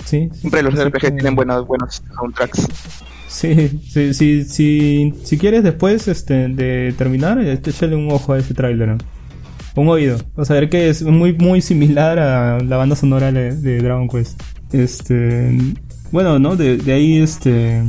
Sí. 0.06 0.30
sí, 0.34 0.40
Siempre 0.42 0.62
los 0.64 0.74
así 0.76 0.84
RPG 0.88 1.00
que- 1.02 1.12
tienen 1.12 1.36
buenos, 1.36 1.68
buenos 1.68 2.02
soundtracks. 2.16 2.68
Sí, 3.28 3.82
sí, 3.90 4.14
sí, 4.14 4.46
sí, 4.46 5.14
si 5.24 5.38
quieres 5.38 5.64
después 5.64 6.08
este, 6.08 6.48
de 6.48 6.94
terminar, 6.98 7.40
este, 7.40 7.72
échale 7.72 7.96
un 7.96 8.10
ojo 8.12 8.32
a 8.34 8.38
ese 8.40 8.54
tráiler. 8.54 8.88
¿no? 8.90 8.98
Un 9.76 9.90
oído. 9.90 10.18
Vas 10.38 10.50
a 10.52 10.54
ver 10.54 10.70
que 10.70 10.88
es 10.88 11.02
muy, 11.04 11.34
muy 11.34 11.60
similar 11.62 12.18
a 12.18 12.60
la 12.64 12.78
banda 12.78 12.96
sonora 12.96 13.32
de, 13.34 13.54
de 13.56 13.80
Dragon 13.80 14.08
Quest. 14.08 14.42
Este, 14.72 15.58
bueno, 16.12 16.40
¿no? 16.40 16.56
De, 16.56 16.78
de 16.78 16.94
ahí 16.94 17.18
este, 17.22 17.84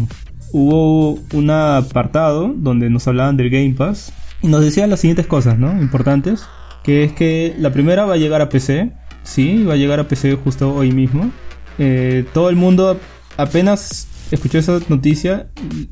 hubo 0.58 1.18
un 1.34 1.50
apartado 1.50 2.50
donde 2.56 2.88
nos 2.88 3.06
hablaban 3.06 3.36
del 3.36 3.50
Game 3.50 3.74
Pass 3.76 4.10
y 4.42 4.46
nos 4.48 4.62
decían 4.62 4.88
las 4.88 5.00
siguientes 5.00 5.26
cosas, 5.26 5.58
¿no? 5.58 5.70
Importantes. 5.80 6.44
Que 6.82 7.04
es 7.04 7.12
que 7.12 7.54
la 7.58 7.72
primera 7.72 8.06
va 8.06 8.14
a 8.14 8.16
llegar 8.16 8.40
a 8.40 8.48
PC. 8.48 8.90
Sí, 9.22 9.64
va 9.64 9.74
a 9.74 9.76
llegar 9.76 10.00
a 10.00 10.08
PC 10.08 10.34
justo 10.36 10.74
hoy 10.74 10.92
mismo. 10.92 11.30
Eh, 11.78 12.24
todo 12.32 12.48
el 12.48 12.56
mundo 12.56 12.98
apenas 13.36 14.08
escuchó 14.30 14.58
esa 14.58 14.78
noticia, 14.88 15.48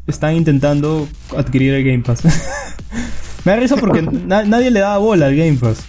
están 0.07 0.35
intentando 0.37 1.07
adquirir 1.37 1.75
el 1.75 1.85
Game 1.85 2.03
Pass. 2.03 2.23
Me 3.45 3.53
da 3.53 3.57
risa 3.57 3.77
porque 3.77 4.01
na- 4.27 4.45
nadie 4.45 4.71
le 4.71 4.81
daba 4.81 4.97
bola 4.99 5.27
al 5.27 5.37
Game 5.37 5.59
Pass. 5.61 5.85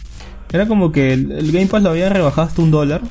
Era 0.51 0.67
como 0.67 0.91
que 0.91 1.13
el, 1.13 1.31
el 1.31 1.51
Game 1.51 1.67
Pass 1.67 1.81
lo 1.83 1.91
habían 1.91 2.11
rebajado 2.13 2.47
hasta 2.47 2.61
un 2.61 2.71
dólar. 2.71 3.01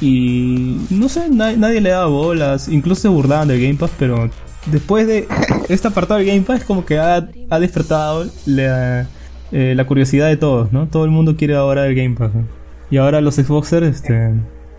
Y 0.00 0.78
no 0.90 1.08
sé, 1.08 1.28
na- 1.30 1.52
nadie 1.52 1.80
le 1.80 1.90
daba 1.90 2.06
bolas. 2.06 2.68
Incluso 2.68 3.02
se 3.02 3.08
burlaban 3.08 3.46
del 3.48 3.60
Game 3.62 3.74
Pass, 3.76 3.92
pero 3.98 4.28
después 4.66 5.06
de 5.06 5.26
este 5.68 5.88
apartado 5.88 6.18
del 6.18 6.28
Game 6.28 6.42
Pass, 6.42 6.64
como 6.64 6.84
que 6.84 6.98
ha, 6.98 7.28
ha 7.50 7.58
despertado 7.60 8.26
la, 8.46 9.06
eh, 9.52 9.74
la 9.76 9.86
curiosidad 9.86 10.28
de 10.28 10.36
todos, 10.36 10.72
¿no? 10.72 10.86
Todo 10.88 11.04
el 11.04 11.10
mundo 11.10 11.36
quiere 11.36 11.56
ahora 11.56 11.86
el 11.86 11.94
Game 11.94 12.16
Pass. 12.16 12.34
¿no? 12.34 12.46
Y 12.90 12.98
ahora 12.98 13.20
los 13.20 13.36
Xboxers 13.36 13.86
este, 13.86 14.32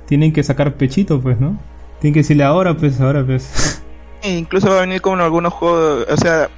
tienen 0.08 0.34
que 0.34 0.44
sacar 0.44 0.76
pechito, 0.76 1.22
pues, 1.22 1.40
¿no? 1.40 1.60
Tienen 2.00 2.14
que 2.14 2.20
decirle 2.20 2.44
ahora, 2.44 2.76
pues, 2.76 3.00
ahora, 3.02 3.26
pues. 3.26 3.82
Incluso 4.24 4.70
va 4.70 4.78
a 4.78 4.82
venir 4.82 5.02
con 5.02 5.20
algunos 5.20 5.54
juegos, 5.54 6.06
o 6.10 6.18
sea, 6.18 6.50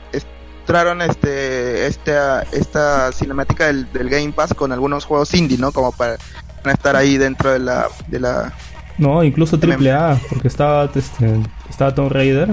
entraron 0.62 1.02
este, 1.02 1.88
esta, 1.88 2.42
esta 2.52 3.12
cinemática 3.12 3.68
del, 3.68 3.92
del 3.94 4.10
Game 4.10 4.32
Pass 4.32 4.54
con 4.54 4.72
algunos 4.72 5.06
juegos 5.06 5.34
indie, 5.34 5.58
¿no? 5.58 5.72
Como 5.72 5.92
para 5.92 6.18
estar 6.66 6.96
ahí 6.96 7.18
dentro 7.18 7.52
de 7.52 7.60
la, 7.60 7.88
de 8.08 8.20
la, 8.20 8.54
No, 8.98 9.24
incluso. 9.24 9.58
AAA, 9.58 10.20
porque 10.30 10.48
estaba, 10.48 10.90
este, 10.96 11.40
estaba 11.70 11.94
Tomb 11.94 12.12
Raider, 12.12 12.50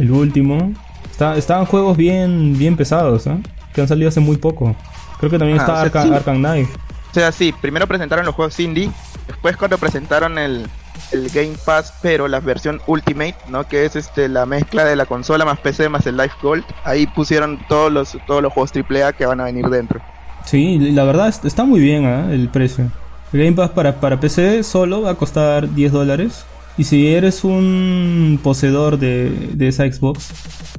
el 0.00 0.10
último. 0.10 0.72
Está, 1.10 1.36
estaban 1.36 1.66
juegos 1.66 1.96
bien, 1.96 2.56
bien 2.58 2.76
pesados, 2.76 3.26
¿eh? 3.26 3.36
Que 3.74 3.80
han 3.82 3.88
salido 3.88 4.08
hace 4.08 4.20
muy 4.20 4.36
poco. 4.36 4.74
Creo 5.18 5.30
que 5.30 5.38
también 5.38 5.58
Ah, 5.58 5.62
está 5.62 5.72
o 5.72 5.76
sea, 5.76 5.84
Arca- 5.84 6.02
sí. 6.04 6.14
Arkham 6.14 6.38
Knight. 6.38 6.68
O 7.10 7.14
sea, 7.14 7.32
sí, 7.32 7.52
primero 7.60 7.86
presentaron 7.86 8.24
los 8.24 8.34
juegos 8.34 8.58
indie, 8.60 8.90
después 9.26 9.56
cuando 9.56 9.76
presentaron 9.78 10.38
el, 10.38 10.66
el 11.12 11.28
Game 11.30 11.54
Pass, 11.64 11.92
pero 12.02 12.28
la 12.28 12.38
versión 12.40 12.80
Ultimate, 12.86 13.34
¿no? 13.48 13.66
Que 13.66 13.84
es 13.84 13.96
este 13.96 14.28
la 14.28 14.46
mezcla 14.46 14.84
de 14.84 14.94
la 14.96 15.06
consola 15.06 15.44
más 15.44 15.58
PC 15.58 15.88
más 15.88 16.06
el 16.06 16.16
Life 16.16 16.36
Gold. 16.40 16.64
Ahí 16.84 17.06
pusieron 17.08 17.58
todos 17.68 17.90
los 17.92 18.16
todos 18.26 18.42
los 18.42 18.52
juegos 18.52 18.70
AAA 18.74 19.12
que 19.12 19.26
van 19.26 19.40
a 19.40 19.44
venir 19.44 19.66
dentro. 19.66 20.00
Sí, 20.46 20.78
la 20.92 21.04
verdad 21.04 21.28
es- 21.28 21.44
está 21.44 21.64
muy 21.64 21.80
bien 21.80 22.04
¿eh? 22.04 22.32
el 22.34 22.48
precio. 22.48 22.90
El 23.32 23.40
Game 23.44 23.52
Pass 23.56 23.70
para, 23.70 24.00
para 24.00 24.18
PC 24.20 24.62
solo 24.62 25.02
va 25.02 25.10
a 25.10 25.14
costar 25.16 25.72
10 25.74 25.92
dólares. 25.92 26.44
Y 26.80 26.84
si 26.84 27.08
eres 27.08 27.44
un 27.44 28.40
poseedor 28.42 28.98
de, 28.98 29.54
esa 29.58 29.84
Xbox, 29.84 30.32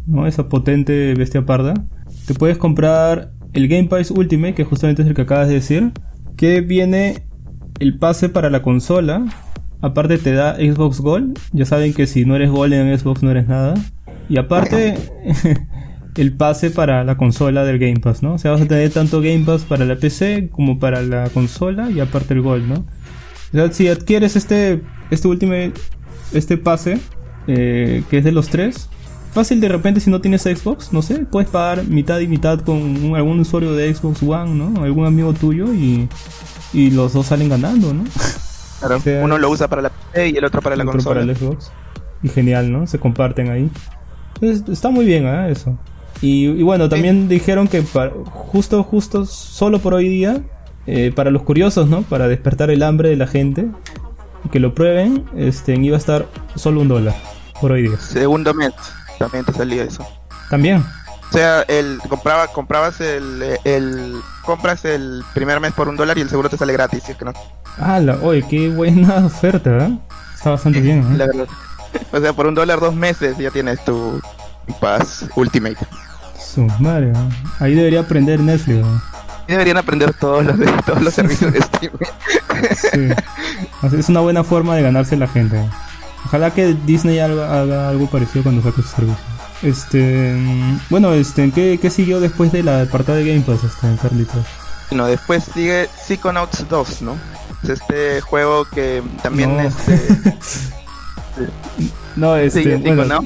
¿no? 0.07 0.25
esa 0.25 0.49
potente 0.49 1.13
bestia 1.13 1.45
parda, 1.45 1.75
te 2.25 2.33
puedes 2.33 2.57
comprar 2.57 3.33
el 3.53 3.67
Game 3.67 3.83
Pass 3.87 4.09
Ultimate, 4.09 4.55
que 4.55 4.63
justamente 4.63 5.03
es 5.03 5.07
el 5.07 5.13
que 5.13 5.21
acabas 5.21 5.47
de 5.47 5.53
decir, 5.53 5.91
que 6.37 6.61
viene 6.61 7.25
el 7.79 7.99
pase 7.99 8.29
para 8.29 8.49
la 8.49 8.63
consola. 8.63 9.27
Aparte 9.81 10.17
te 10.17 10.33
da 10.33 10.55
Xbox 10.55 11.01
Gold. 11.01 11.37
Ya 11.53 11.65
saben 11.65 11.93
que 11.93 12.07
si 12.07 12.25
no 12.25 12.35
eres 12.35 12.49
Gold 12.49 12.73
en 12.73 12.97
Xbox 12.97 13.21
no 13.21 13.29
eres 13.29 13.47
nada. 13.47 13.75
Y 14.27 14.39
aparte 14.39 14.95
el 16.15 16.33
pase 16.33 16.71
para 16.71 17.03
la 17.03 17.15
consola 17.15 17.63
del 17.63 17.77
Game 17.77 17.99
Pass, 17.99 18.23
¿no? 18.23 18.33
O 18.33 18.37
sea, 18.39 18.49
vas 18.49 18.61
a 18.61 18.67
tener 18.67 18.89
tanto 18.89 19.21
Game 19.21 19.43
Pass 19.45 19.65
para 19.65 19.85
la 19.85 19.97
PC 19.97 20.49
como 20.51 20.79
para 20.79 21.03
la 21.03 21.29
consola 21.29 21.91
y 21.91 21.99
aparte 21.99 22.33
el 22.33 22.41
Gold, 22.41 22.67
¿no? 22.67 22.85
O 23.53 23.55
sea, 23.55 23.71
si 23.71 23.87
adquieres 23.87 24.35
este, 24.35 24.81
este 25.11 25.27
último, 25.27 25.53
este 26.33 26.57
pase, 26.57 26.99
eh, 27.47 28.03
que 28.09 28.17
es 28.17 28.23
de 28.23 28.31
los 28.31 28.47
tres, 28.49 28.89
fácil 29.33 29.61
de 29.61 29.69
repente 29.69 29.99
si 29.99 30.09
no 30.09 30.19
tienes 30.21 30.41
Xbox, 30.43 30.91
no 30.91 31.01
sé, 31.01 31.19
puedes 31.25 31.49
pagar 31.49 31.85
mitad 31.85 32.19
y 32.19 32.27
mitad 32.27 32.59
con 32.61 32.77
un- 32.77 33.15
algún 33.15 33.39
usuario 33.39 33.73
de 33.73 33.93
Xbox 33.93 34.23
One, 34.23 34.51
¿no? 34.55 34.83
Algún 34.83 35.05
amigo 35.05 35.33
tuyo 35.33 35.73
y, 35.73 36.09
y 36.73 36.91
los 36.91 37.13
dos 37.13 37.27
salen 37.27 37.49
ganando, 37.49 37.93
¿no? 37.93 38.03
Claro, 38.79 38.99
sea, 38.99 39.23
uno 39.23 39.37
lo 39.37 39.47
usa 39.51 39.67
para 39.67 39.83
la 39.83 39.89
PC 39.91 40.29
y 40.29 40.37
el 40.37 40.43
otro 40.45 40.59
para 40.59 40.75
la 40.75 40.81
Otro 40.83 40.93
consola. 40.93 41.19
para 41.21 41.31
el 41.31 41.37
Xbox. 41.37 41.71
Y 42.23 42.29
genial, 42.29 42.71
¿no? 42.71 42.87
Se 42.87 42.97
comparten 42.97 43.51
ahí. 43.51 43.69
Entonces, 44.41 44.67
está 44.69 44.89
muy 44.89 45.05
bien, 45.05 45.25
¿eh? 45.27 45.51
Eso. 45.51 45.77
Y, 46.19 46.45
y 46.47 46.63
bueno, 46.63 46.89
también 46.89 47.27
dijeron 47.29 47.67
que 47.67 47.83
para- 47.83 48.11
justo, 48.25 48.81
justo, 48.83 49.25
solo 49.27 49.77
por 49.77 49.93
hoy 49.93 50.09
día, 50.09 50.41
eh, 50.87 51.11
para 51.15 51.29
los 51.29 51.43
curiosos, 51.43 51.89
¿no? 51.89 52.01
Para 52.01 52.27
despertar 52.27 52.71
el 52.71 52.81
hambre 52.81 53.09
de 53.09 53.17
la 53.17 53.27
gente 53.27 53.67
y 54.43 54.49
que 54.49 54.59
lo 54.59 54.73
prueben, 54.73 55.25
este, 55.35 55.73
iba 55.75 55.95
a 55.95 55.99
estar 55.99 56.25
solo 56.55 56.81
un 56.81 56.87
dólar 56.87 57.15
por 57.59 57.71
hoy 57.71 57.83
día. 57.83 57.97
Segundo 57.97 58.53
mes 58.53 58.71
también 59.19 59.45
te 59.45 59.53
salía 59.53 59.83
eso. 59.83 60.05
También. 60.49 60.83
O 61.29 61.33
sea, 61.33 61.61
el 61.63 61.99
compraba, 62.09 62.47
comprabas 62.47 62.99
el, 62.99 63.57
el 63.63 64.15
compras 64.43 64.83
el 64.83 65.23
primer 65.33 65.59
mes 65.61 65.71
por 65.71 65.87
un 65.87 65.95
dólar 65.95 66.17
y 66.17 66.21
el 66.21 66.29
seguro 66.29 66.49
te 66.49 66.57
sale 66.57 66.73
gratis, 66.73 67.03
si 67.05 67.13
es 67.13 67.17
que 67.17 67.25
no. 67.25 67.33
¡Hala! 67.77 68.17
Oye, 68.21 68.43
qué 68.49 68.67
buena 68.69 69.25
oferta, 69.25 69.87
¿eh? 69.87 69.97
Está 70.35 70.49
bastante 70.49 70.81
bien, 70.81 70.99
¿eh? 71.13 71.17
La 71.17 71.27
verdad. 71.27 71.47
O 72.11 72.19
sea, 72.19 72.33
por 72.33 72.47
un 72.47 72.55
dólar 72.55 72.79
dos 72.79 72.95
meses 72.95 73.37
ya 73.37 73.51
tienes 73.51 73.83
tu 73.85 74.19
Pass 74.79 75.25
Ultimate. 75.35 75.77
Su. 76.37 76.67
Ahí 77.59 77.75
debería 77.75 78.01
aprender 78.01 78.39
Netflix. 78.39 78.85
Deberían 79.51 79.77
aprender 79.77 80.13
todos 80.13 80.45
los, 80.45 80.55
todos 80.85 81.01
los 81.01 81.13
servicios 81.13 81.51
de 81.53 81.61
Steam. 81.61 81.93
Sí. 82.75 83.95
Es 83.97 84.09
una 84.09 84.21
buena 84.21 84.43
forma 84.43 84.75
de 84.75 84.81
ganarse 84.83 85.17
la 85.17 85.27
gente. 85.27 85.61
Ojalá 86.25 86.51
que 86.51 86.75
Disney 86.85 87.19
haga, 87.19 87.61
haga 87.61 87.89
algo 87.89 88.07
parecido 88.09 88.43
cuando 88.43 88.61
saque 88.61 88.81
su 88.81 88.87
servicio. 88.87 89.17
Este, 89.63 90.33
mm, 90.33 90.79
bueno, 90.89 91.13
este, 91.13 91.51
¿qué, 91.51 91.77
qué 91.81 91.89
siguió 91.89 92.19
después 92.19 92.51
de 92.51 92.63
la 92.63 92.81
apartada 92.81 93.19
de 93.19 93.25
Game 93.27 93.41
Pass, 93.41 93.63
este, 93.63 93.87
Carlitos? 94.01 94.45
Bueno, 94.89 95.07
después 95.07 95.43
sigue 95.53 95.89
Psychonauts 96.05 96.67
2, 96.67 97.01
¿no? 97.01 97.17
Es 97.63 97.69
este 97.69 98.21
juego 98.21 98.65
que 98.65 99.03
también 99.21 99.55
No. 99.55 99.61
este, 99.61 100.01
No, 102.15 102.35
este, 102.35 102.75
bueno, 102.77 103.21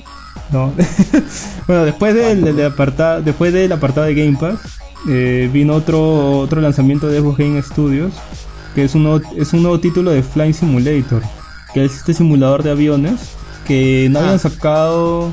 no. 0.51 0.73
bueno, 1.67 1.85
después 1.85 2.13
del, 2.13 2.43
del 2.43 2.65
apartado, 2.67 3.21
después 3.21 3.51
del 3.53 3.71
apartado 3.71 4.05
de 4.07 4.15
Game 4.15 4.37
Pass, 4.39 4.59
eh, 5.09 5.49
vino 5.51 5.73
otro 5.73 6.39
otro 6.39 6.61
lanzamiento 6.61 7.07
de 7.07 7.19
Xbox 7.19 7.37
Game 7.37 7.61
Studios, 7.61 8.13
que 8.73 8.83
es 8.85 8.95
un 8.95 9.03
nuevo, 9.03 9.21
es 9.37 9.53
un 9.53 9.61
nuevo 9.63 9.79
título 9.79 10.11
de 10.11 10.23
Flying 10.23 10.53
Simulator, 10.53 11.21
que 11.73 11.85
es 11.85 11.95
este 11.97 12.13
simulador 12.13 12.63
de 12.63 12.71
aviones 12.71 13.31
que 13.67 14.07
no 14.11 14.19
Ah. 14.19 14.23
habían 14.23 14.39
sacado 14.39 15.31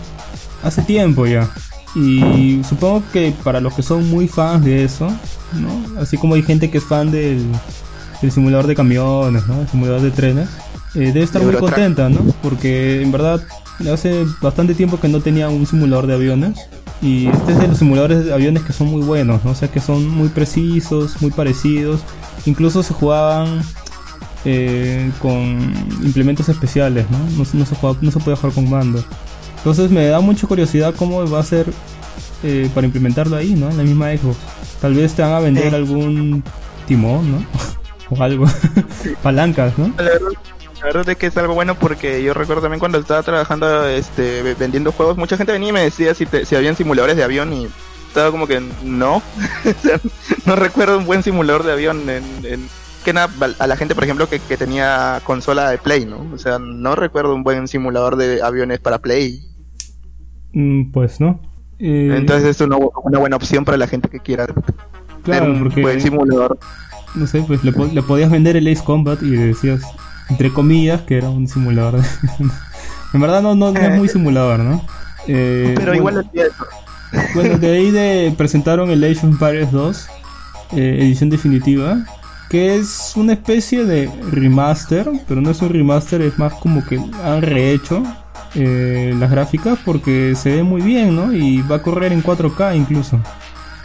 hace 0.62 0.82
tiempo 0.82 1.26
ya. 1.26 1.50
Y 1.94 2.62
supongo 2.66 3.02
que 3.12 3.34
para 3.44 3.60
los 3.60 3.74
que 3.74 3.82
son 3.82 4.08
muy 4.08 4.26
fans 4.28 4.64
de 4.64 4.84
eso, 4.84 5.08
¿no? 5.60 6.00
Así 6.00 6.16
como 6.16 6.34
hay 6.34 6.42
gente 6.42 6.70
que 6.70 6.78
es 6.78 6.84
fan 6.84 7.10
del, 7.10 7.44
del 8.22 8.32
simulador 8.32 8.66
de 8.66 8.74
camiones, 8.74 9.46
¿no? 9.46 9.60
El 9.60 9.68
simulador 9.68 10.00
de 10.00 10.10
trenes, 10.10 10.48
eh, 10.94 11.12
debe 11.12 11.22
estar 11.22 11.42
muy 11.42 11.54
contenta, 11.54 12.08
¿no? 12.08 12.20
Porque 12.42 13.02
en 13.02 13.12
verdad 13.12 13.42
hace 13.92 14.24
bastante 14.40 14.74
tiempo 14.74 14.98
que 15.00 15.08
no 15.08 15.20
tenía 15.20 15.48
un 15.50 15.66
simulador 15.66 16.06
de 16.06 16.14
aviones. 16.14 16.58
Y 17.02 17.26
este 17.26 17.52
es 17.52 17.58
de 17.58 17.68
los 17.68 17.78
simuladores 17.78 18.24
de 18.24 18.32
aviones 18.32 18.62
que 18.62 18.72
son 18.72 18.86
muy 18.88 19.02
buenos, 19.02 19.44
¿no? 19.44 19.50
O 19.50 19.54
sea, 19.56 19.68
que 19.68 19.80
son 19.80 20.08
muy 20.08 20.28
precisos, 20.28 21.20
muy 21.20 21.32
parecidos. 21.32 22.00
Incluso 22.46 22.82
se 22.84 22.94
jugaban 22.94 23.60
eh, 24.44 25.10
con 25.20 25.36
implementos 26.02 26.48
especiales, 26.48 27.06
¿no? 27.10 27.18
No, 27.36 27.44
se- 27.44 27.56
no 27.56 27.66
se 27.66 27.74
juega- 27.74 27.98
no 28.00 28.10
se 28.10 28.20
puede 28.20 28.36
jugar 28.36 28.54
con 28.54 28.70
mando. 28.70 29.04
Entonces 29.58 29.90
me 29.90 30.06
da 30.06 30.20
mucha 30.20 30.46
curiosidad 30.46 30.94
cómo 30.96 31.28
va 31.28 31.40
a 31.40 31.42
ser 31.44 31.66
eh, 32.44 32.68
para 32.74 32.86
implementarlo 32.86 33.36
ahí, 33.36 33.54
¿no? 33.54 33.68
En 33.70 33.76
la 33.76 33.82
misma 33.84 34.10
Xbox. 34.16 34.36
Tal 34.80 34.94
vez 34.94 35.12
te 35.14 35.22
van 35.22 35.32
a 35.32 35.38
vender 35.40 35.74
algún 35.74 36.42
timón, 36.86 37.30
¿no? 37.32 37.44
o 38.16 38.22
algo. 38.22 38.46
Palancas, 39.22 39.76
¿no? 39.78 39.88
La 39.96 40.02
verdad, 40.04 40.28
la 40.82 40.86
verdad 40.86 41.08
es 41.08 41.16
que 41.16 41.26
es 41.26 41.36
algo 41.36 41.54
bueno 41.54 41.74
porque 41.76 42.22
yo 42.22 42.34
recuerdo 42.34 42.62
también 42.62 42.80
cuando 42.80 42.98
estaba 42.98 43.22
trabajando 43.22 43.86
este 43.86 44.42
ve- 44.42 44.54
vendiendo 44.54 44.92
juegos, 44.92 45.16
mucha 45.16 45.36
gente 45.36 45.52
venía 45.52 45.68
y 45.70 45.72
me 45.72 45.82
decía 45.82 46.12
si, 46.14 46.26
te- 46.26 46.44
si 46.44 46.56
habían 46.56 46.76
simuladores 46.76 47.16
de 47.16 47.22
avión 47.22 47.52
y 47.52 47.68
estaba 48.08 48.30
como 48.30 48.46
que 48.46 48.60
no. 48.84 49.16
O 49.64 49.82
sea, 49.82 50.00
no 50.44 50.56
recuerdo 50.56 50.98
un 50.98 51.06
buen 51.06 51.22
simulador 51.22 51.62
de 51.62 51.72
avión 51.72 52.08
en, 52.10 52.24
en- 52.44 52.68
que 53.04 53.12
nada 53.12 53.30
a 53.58 53.66
la 53.66 53.76
gente 53.76 53.94
por 53.94 54.04
ejemplo 54.04 54.28
que, 54.28 54.38
que 54.40 54.56
tenía 54.56 55.20
consola 55.24 55.70
de 55.70 55.78
Play, 55.78 56.04
¿no? 56.04 56.26
O 56.34 56.38
sea, 56.38 56.58
no 56.58 56.94
recuerdo 56.94 57.34
un 57.34 57.42
buen 57.42 57.66
simulador 57.68 58.16
de 58.16 58.42
aviones 58.42 58.78
para 58.80 58.98
Play. 58.98 59.42
Mm, 60.52 60.90
pues 60.92 61.20
no. 61.20 61.40
Eh, 61.78 62.14
Entonces 62.16 62.48
es 62.56 62.60
una, 62.60 62.76
bu- 62.76 62.92
una 63.04 63.18
buena 63.18 63.36
opción 63.36 63.64
para 63.64 63.76
la 63.76 63.86
gente 63.88 64.08
que 64.08 64.20
quiera 64.20 64.46
tener 64.46 64.64
claro, 65.24 65.46
un 65.46 65.62
porque 65.64 65.80
buen 65.80 66.00
simulador. 66.00 66.58
no 67.14 67.26
sé, 67.26 67.42
pues 67.42 67.62
le 67.64 67.72
podías 68.02 68.30
vender 68.30 68.56
el 68.56 68.68
Ace 68.68 68.84
Combat 68.84 69.20
y 69.22 69.30
decías, 69.30 69.82
entre 70.32 70.50
comillas, 70.50 71.02
que 71.02 71.18
era 71.18 71.28
un 71.28 71.46
simulador. 71.46 72.00
en 73.14 73.20
verdad 73.20 73.42
no, 73.42 73.54
no, 73.54 73.70
no 73.70 73.80
es 73.80 73.98
muy 73.98 74.08
simulador, 74.08 74.60
¿no? 74.60 74.82
Eh, 75.28 75.74
Pero 75.76 75.92
bueno, 75.92 75.96
igual 75.96 76.18
es 76.24 76.32
cierto. 76.32 76.66
Bueno, 77.34 77.58
de 77.58 77.70
ahí 77.70 77.90
de 77.90 78.34
presentaron 78.36 78.90
el 78.90 79.04
Age 79.04 79.18
of 79.18 79.24
Empires 79.24 79.70
2, 79.70 80.06
eh, 80.72 80.98
edición 81.02 81.28
definitiva, 81.28 81.98
que 82.48 82.76
es 82.76 83.12
una 83.14 83.34
especie 83.34 83.84
de 83.84 84.10
remaster, 84.30 85.10
pero 85.28 85.42
no 85.42 85.50
es 85.50 85.60
un 85.60 85.68
remaster, 85.68 86.22
es 86.22 86.38
más 86.38 86.54
como 86.54 86.84
que 86.86 86.98
han 87.22 87.42
rehecho 87.42 88.02
eh, 88.54 89.14
las 89.18 89.30
gráficas 89.30 89.78
porque 89.84 90.34
se 90.34 90.56
ve 90.56 90.62
muy 90.62 90.80
bien, 90.80 91.14
¿no? 91.14 91.34
Y 91.34 91.60
va 91.60 91.76
a 91.76 91.82
correr 91.82 92.12
en 92.12 92.22
4K 92.22 92.74
incluso. 92.74 93.20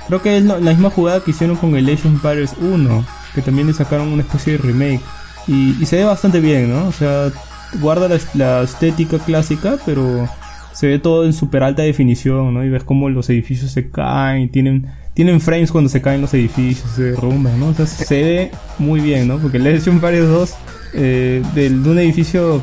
Creo 0.08 0.22
que 0.22 0.38
es 0.38 0.44
la, 0.46 0.60
la 0.60 0.72
misma 0.72 0.90
jugada 0.90 1.20
que 1.20 1.32
hicieron 1.32 1.58
con 1.58 1.76
el 1.76 1.86
Age 1.88 2.08
of 2.08 2.14
Empires 2.14 2.54
1, 2.62 3.06
que 3.36 3.42
también 3.42 3.68
le 3.68 3.74
sacaron 3.74 4.08
una 4.08 4.24
especie 4.24 4.54
de 4.54 4.60
remake. 4.60 5.02
Y, 5.48 5.82
y 5.82 5.86
se 5.86 5.98
ve 5.98 6.04
bastante 6.04 6.40
bien, 6.40 6.70
¿no? 6.70 6.88
O 6.88 6.92
sea, 6.92 7.32
guarda 7.80 8.10
la, 8.34 8.64
estética 8.64 9.20
clásica, 9.20 9.78
pero 9.86 10.28
se 10.74 10.88
ve 10.88 11.00
todo 11.00 11.26
en 11.26 11.34
super 11.34 11.64
alta 11.64 11.84
definición, 11.84 12.54
¿no? 12.54 12.64
Y 12.64 12.70
ves 12.70 12.84
cómo 12.84 13.10
los 13.10 13.30
edificios 13.30 13.72
se 13.72 13.90
caen, 13.90 14.50
tienen, 14.50 14.88
tienen 15.14 15.42
frames 15.42 15.72
cuando 15.72 15.90
se 15.90 16.02
caen 16.02 16.22
los 16.22 16.34
edificios, 16.34 16.92
se 16.96 17.04
derrumban, 17.04 17.60
¿no? 17.60 17.68
O 17.70 17.86
se 17.86 18.24
ve 18.24 18.52
muy 18.78 19.00
bien, 19.00 19.28
¿no? 19.28 19.38
Porque 19.38 19.58
Age 19.58 19.78
of 19.78 19.88
Empires 19.88 20.28
2, 20.28 20.56
eh, 20.94 21.44
del, 21.56 21.84
de 21.84 21.90
un 21.90 22.00
edificio 22.00 22.62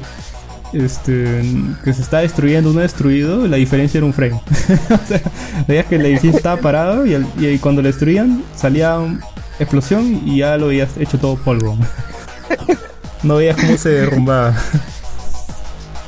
este, 0.72 1.42
que 1.84 1.92
se 1.92 2.02
está 2.02 2.18
destruyendo, 2.18 2.70
uno 2.70 2.80
destruido, 2.80 3.46
la 3.46 3.56
diferencia 3.56 3.98
era 3.98 4.06
un 4.06 4.12
frame. 4.12 4.34
o 4.90 5.08
sea, 5.08 5.20
veías 5.66 5.86
que 5.86 5.96
el 5.96 6.06
edificio 6.06 6.36
estaba 6.36 6.60
parado 6.60 7.04
y, 7.06 7.58
cuando 7.58 7.82
lo 7.82 7.88
destruían 7.88 8.42
salía 8.54 8.98
explosión 9.58 10.22
y 10.24 10.38
ya 10.38 10.56
lo 10.56 10.68
veías 10.68 10.96
hecho 10.98 11.18
todo 11.18 11.36
polvo. 11.36 11.76
no 13.22 13.36
veías 13.36 13.56
cómo 13.56 13.76
se 13.76 13.90
derrumbaba. 13.90 14.54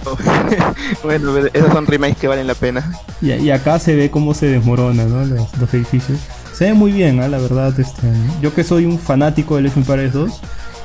bueno, 1.03 1.37
esos 1.53 1.73
son 1.73 1.87
remakes 1.87 2.19
que 2.19 2.29
valen 2.29 2.47
la 2.47 2.55
pena. 2.55 2.93
Y, 3.21 3.33
y 3.33 3.51
acá 3.51 3.79
se 3.79 3.95
ve 3.95 4.11
cómo 4.11 4.35
se 4.35 4.47
desmorona, 4.47 5.05
¿no? 5.05 5.25
Los, 5.25 5.57
los 5.59 5.75
edificios. 5.75 6.19
Se 6.53 6.65
ve 6.65 6.75
muy 6.75 6.93
bien, 6.93 7.21
¿ah? 7.21 7.29
la 7.29 7.39
verdad. 7.39 7.79
Este, 7.79 8.09
yo 8.41 8.55
que 8.55 8.65
soy 8.65 8.87
un 8.87 8.99
fanático 8.99 9.57
de 9.57 9.63
Age 9.63 9.69
of 9.69 9.77
Empires 9.77 10.13
2, 10.13 10.41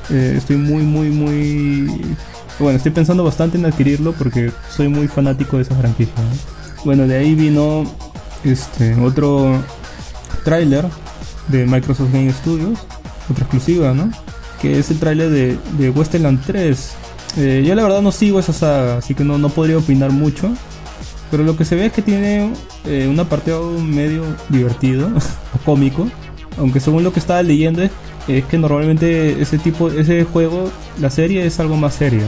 eh, 0.10 0.34
estoy 0.38 0.58
muy, 0.58 0.84
muy, 0.84 1.10
muy... 1.10 2.16
Bueno, 2.60 2.78
estoy 2.78 2.92
pensando 2.92 3.24
bastante 3.24 3.58
en 3.58 3.66
adquirirlo 3.66 4.14
porque 4.14 4.52
soy 4.70 4.88
muy 4.88 5.08
fanático 5.08 5.58
de 5.58 5.64
esa 5.64 5.76
franquicia. 5.76 6.16
¿no? 6.18 6.84
Bueno, 6.84 7.08
de 7.08 7.18
ahí 7.18 7.36
vino 7.36 7.86
este 8.44 8.96
otro 8.96 9.62
tráiler 10.44 10.86
de 11.48 11.66
Microsoft 11.66 12.12
Game 12.12 12.32
Studios, 12.34 12.80
otra 13.30 13.44
exclusiva, 13.44 13.94
¿no? 13.94 14.12
Que 14.62 14.78
es 14.80 14.92
el 14.92 15.00
tráiler 15.00 15.30
de, 15.30 15.58
de 15.78 15.90
Westland 15.90 16.44
3. 16.46 16.92
Eh, 17.38 17.64
yo 17.66 17.74
la 17.76 17.84
verdad 17.84 18.02
no 18.02 18.12
sigo 18.12 18.40
esa 18.40 18.54
saga, 18.54 18.98
así 18.98 19.16
que 19.16 19.24
no, 19.24 19.38
no 19.38 19.50
podría 19.50 19.78
opinar 19.78 20.12
mucho. 20.12 20.52
Pero 21.32 21.44
lo 21.44 21.56
que 21.56 21.64
se 21.66 21.76
ve 21.76 21.86
es 21.88 21.94
que 21.94 22.02
tiene 22.02 22.52
eh, 22.86 23.08
un 23.10 23.20
apartado 23.20 23.72
medio 23.80 24.24
divertido 24.50 25.10
cómico. 25.66 26.08
Aunque 26.58 26.80
según 26.82 27.04
lo 27.04 27.14
que 27.14 27.20
estaba 27.20 27.42
leyendo 27.42 27.82
es, 27.82 27.92
es 28.28 28.44
que 28.46 28.58
normalmente 28.58 29.42
ese 29.42 29.58
tipo, 29.58 29.90
ese 29.90 30.26
juego, 30.26 30.70
la 31.00 31.10
serie 31.10 31.46
es 31.46 31.60
algo 31.60 31.78
más 31.78 31.96
seria 31.96 32.26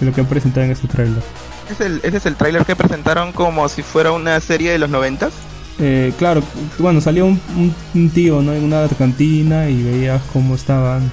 de 0.00 0.06
lo 0.06 0.12
que 0.12 0.20
han 0.20 0.26
presentado 0.26 0.66
en 0.66 0.72
este 0.72 0.88
tráiler. 0.88 1.22
¿Es 1.70 1.80
el- 1.80 2.00
ese 2.02 2.16
es 2.18 2.26
el 2.26 2.34
tráiler 2.34 2.64
que 2.66 2.74
presentaron 2.76 3.32
como 3.32 3.68
si 3.68 3.82
fuera 3.82 4.10
una 4.12 4.38
serie 4.40 4.72
de 4.72 4.78
los 4.78 4.90
noventas. 4.90 5.32
Eh, 5.78 6.12
claro, 6.18 6.42
bueno, 6.78 7.00
salió 7.00 7.24
un, 7.26 7.40
un- 7.56 7.74
un 7.94 8.10
tío 8.10 8.42
¿no? 8.42 8.52
en 8.52 8.64
una 8.64 8.86
cantina 8.98 9.68
y 9.70 9.82
veías 9.82 10.20
cómo 10.32 10.56
estaban 10.56 11.10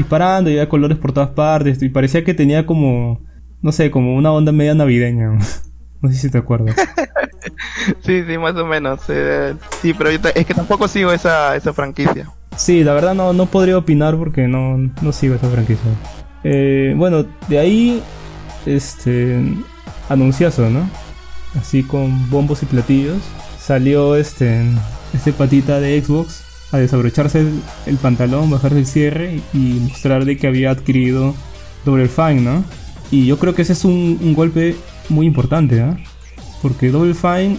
disparando 0.00 0.50
y 0.50 0.54
había 0.54 0.68
colores 0.68 0.98
por 0.98 1.12
todas 1.12 1.30
partes 1.30 1.82
y 1.82 1.88
parecía 1.90 2.24
que 2.24 2.34
tenía 2.34 2.64
como, 2.66 3.20
no 3.60 3.70
sé, 3.72 3.90
como 3.90 4.14
una 4.16 4.32
onda 4.32 4.52
media 4.52 4.74
navideña. 4.74 5.38
No 6.02 6.08
sé 6.08 6.14
si 6.16 6.30
te 6.30 6.38
acuerdas. 6.38 6.76
Sí, 8.02 8.22
sí, 8.26 8.38
más 8.38 8.54
o 8.56 8.64
menos. 8.64 9.00
eh, 9.08 9.54
sí, 9.82 9.92
pero 9.92 10.10
yo 10.10 10.18
es 10.34 10.46
que 10.46 10.54
tampoco 10.54 10.88
sigo 10.88 11.12
esa, 11.12 11.56
esa 11.56 11.74
franquicia. 11.74 12.30
Sí, 12.56 12.84
la 12.84 12.94
verdad 12.94 13.14
no, 13.14 13.32
no 13.34 13.46
podría 13.46 13.76
opinar 13.76 14.16
porque 14.16 14.48
no, 14.48 14.78
no 14.78 15.12
sigo 15.12 15.34
esa 15.34 15.48
franquicia. 15.48 15.90
Eh, 16.42 16.94
bueno, 16.96 17.26
de 17.48 17.58
ahí, 17.58 18.02
este, 18.64 19.42
anunciazo, 20.08 20.70
¿no? 20.70 20.88
Así 21.58 21.82
con 21.82 22.30
bombos 22.30 22.62
y 22.62 22.66
platillos. 22.66 23.18
Salió 23.58 24.16
este, 24.16 24.62
este 25.14 25.32
patita 25.32 25.80
de 25.80 26.00
Xbox 26.02 26.44
a 26.72 26.78
desabrocharse 26.78 27.44
el, 27.86 27.96
pantalón, 27.96 28.50
bajarse 28.50 28.78
el 28.78 28.86
cierre 28.86 29.40
y, 29.52 29.58
mostrar 29.58 30.24
de 30.24 30.36
que 30.36 30.46
había 30.46 30.70
adquirido 30.70 31.34
Double 31.84 32.08
Fine, 32.08 32.40
¿no? 32.40 32.64
Y 33.10 33.26
yo 33.26 33.38
creo 33.38 33.54
que 33.54 33.62
ese 33.62 33.72
es 33.72 33.84
un, 33.84 34.34
golpe 34.34 34.76
muy 35.08 35.26
importante, 35.26 35.80
¿ah? 35.80 35.96
Porque 36.62 36.90
Double 36.90 37.14
Fine 37.14 37.58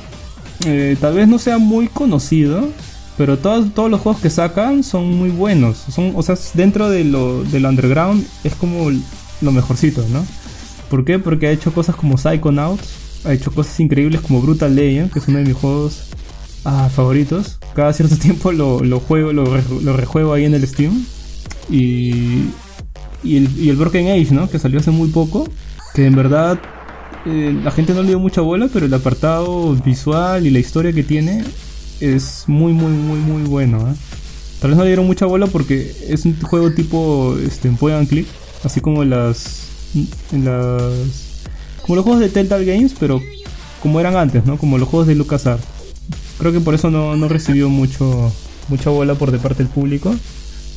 eh, 0.66 0.96
tal 1.00 1.16
vez 1.16 1.28
no 1.28 1.40
sea 1.40 1.58
muy 1.58 1.88
conocido, 1.88 2.70
pero 3.18 3.38
todos, 3.38 3.74
todos 3.74 3.92
los 3.92 4.00
juegos 4.00 4.22
que 4.22 4.30
sacan 4.30 4.84
son 4.84 5.10
muy 5.18 5.30
buenos. 5.30 5.78
Son, 5.78 6.14
o 6.16 6.24
sea, 6.24 6.38
dentro 6.54 6.90
de 6.90 7.04
lo, 7.04 7.44
del 7.44 7.66
underground 7.66 8.26
es 8.44 8.56
como 8.56 8.90
lo 9.42 9.52
mejorcito, 9.52 10.06
¿no? 10.12 10.26
¿Por 10.90 11.06
qué? 11.06 11.20
Porque 11.20 11.48
ha 11.48 11.52
hecho 11.52 11.74
cosas 11.74 11.96
como 11.96 12.18
Psychonauts, 12.18 13.24
ha 13.26 13.34
hecho 13.34 13.52
cosas 13.52 13.80
increíbles 13.80 14.22
como 14.22 14.42
Brutal 14.42 14.76
Legend, 14.76 15.12
que 15.12 15.20
es 15.20 15.28
uno 15.28 15.40
de 15.40 15.46
mis 15.46 15.56
juegos 15.56 16.04
ah, 16.66 16.90
favoritos. 16.94 17.61
Cada 17.76 17.94
cierto 17.94 18.18
tiempo 18.18 18.52
lo, 18.52 18.82
lo 18.82 19.00
juego, 19.00 19.34
lo, 19.34 19.46
lo 19.82 19.94
rejuego 19.98 20.34
ahí 20.34 20.46
en 20.46 20.54
el 20.54 20.68
Steam. 20.68 21.06
Y, 21.70 22.46
y, 23.24 23.38
el, 23.38 23.60
y 23.60 23.70
el 23.70 23.76
Broken 23.76 24.08
Age, 24.08 24.34
¿no? 24.34 24.50
Que 24.50 24.60
salió 24.60 24.80
hace 24.80 24.92
muy 24.92 25.10
poco. 25.10 25.48
Que 25.94 26.06
en 26.06 26.16
verdad 26.16 26.60
eh, 27.26 27.56
la 27.64 27.72
gente 27.72 27.94
no 27.94 28.02
le 28.02 28.10
dio 28.10 28.20
mucha 28.20 28.42
bola, 28.42 28.68
pero 28.72 28.86
el 28.86 28.94
apartado 28.94 29.76
visual 29.76 30.46
y 30.48 30.50
la 30.50 30.60
historia 30.60 30.92
que 30.94 31.04
tiene 31.04 31.44
es 32.00 32.46
muy, 32.48 32.74
muy, 32.74 32.92
muy, 32.92 33.20
muy 33.20 33.44
bueno. 33.44 33.78
¿eh? 33.90 33.96
Tal 34.60 34.72
vez 34.72 34.78
no 34.78 34.84
le 34.84 34.90
dieron 34.90 35.06
mucha 35.06 35.26
bola 35.26 35.48
porque 35.48 35.96
es 36.08 36.26
un 36.26 36.40
juego 36.42 36.72
tipo 36.72 37.38
este, 37.46 37.70
point 37.72 37.98
and 37.98 38.10
click, 38.10 38.28
así 38.64 38.82
como 38.82 39.04
las, 39.04 39.68
en 40.32 40.46
las, 40.46 41.44
como 41.82 41.96
los 41.96 42.04
juegos 42.04 42.22
de 42.22 42.30
Telltale 42.30 42.66
Games, 42.66 42.96
pero 43.00 43.22
como 43.82 44.00
eran 44.00 44.16
antes, 44.16 44.46
¿no? 44.46 44.58
Como 44.58 44.78
los 44.78 44.88
juegos 44.88 45.08
de 45.08 45.16
LucasArts. 45.16 45.66
Creo 46.42 46.52
que 46.52 46.60
por 46.60 46.74
eso 46.74 46.90
no, 46.90 47.16
no 47.16 47.28
recibió 47.28 47.70
mucho, 47.70 48.34
mucha 48.68 48.90
bola 48.90 49.14
por 49.14 49.30
de 49.30 49.38
parte 49.38 49.60
del 49.64 49.72
público. 49.72 50.16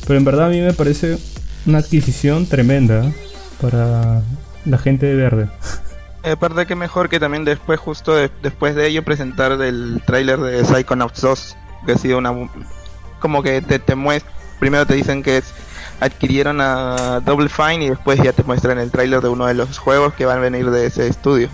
Pero 0.05 0.19
en 0.19 0.23
verdad 0.23 0.45
a 0.45 0.49
mí 0.49 0.61
me 0.61 0.73
parece 0.73 1.17
una 1.65 1.79
adquisición 1.79 2.45
tremenda 2.45 3.05
¿eh? 3.05 3.15
para 3.59 4.21
la 4.65 4.77
gente 4.77 5.07
de 5.07 5.15
verde. 5.15 5.49
Aparte 6.23 6.67
que 6.67 6.75
mejor 6.75 7.09
que 7.09 7.19
también 7.19 7.45
después, 7.45 7.79
justo 7.79 8.13
de- 8.13 8.29
después 8.43 8.75
de 8.75 8.87
ello, 8.87 9.03
presentar 9.03 9.53
el 9.53 10.03
tráiler 10.05 10.39
de 10.39 10.63
Psychonauts 10.63 11.21
2, 11.21 11.55
que 11.87 11.91
ha 11.93 11.97
sido 11.97 12.19
una... 12.19 12.31
Como 13.19 13.41
que 13.41 13.61
te, 13.63 13.79
te 13.79 13.95
muest- 13.95 14.25
primero 14.59 14.85
te 14.85 14.93
dicen 14.93 15.23
que 15.23 15.41
adquirieron 15.99 16.61
a 16.61 17.21
Double 17.25 17.49
Fine 17.49 17.85
y 17.85 17.89
después 17.89 18.19
ya 18.21 18.33
te 18.33 18.43
muestran 18.43 18.77
el 18.77 18.91
tráiler 18.91 19.21
de 19.21 19.29
uno 19.29 19.47
de 19.47 19.55
los 19.55 19.79
juegos 19.79 20.13
que 20.13 20.25
van 20.27 20.37
a 20.37 20.41
venir 20.41 20.69
de 20.69 20.85
ese 20.85 21.07
estudio. 21.07 21.49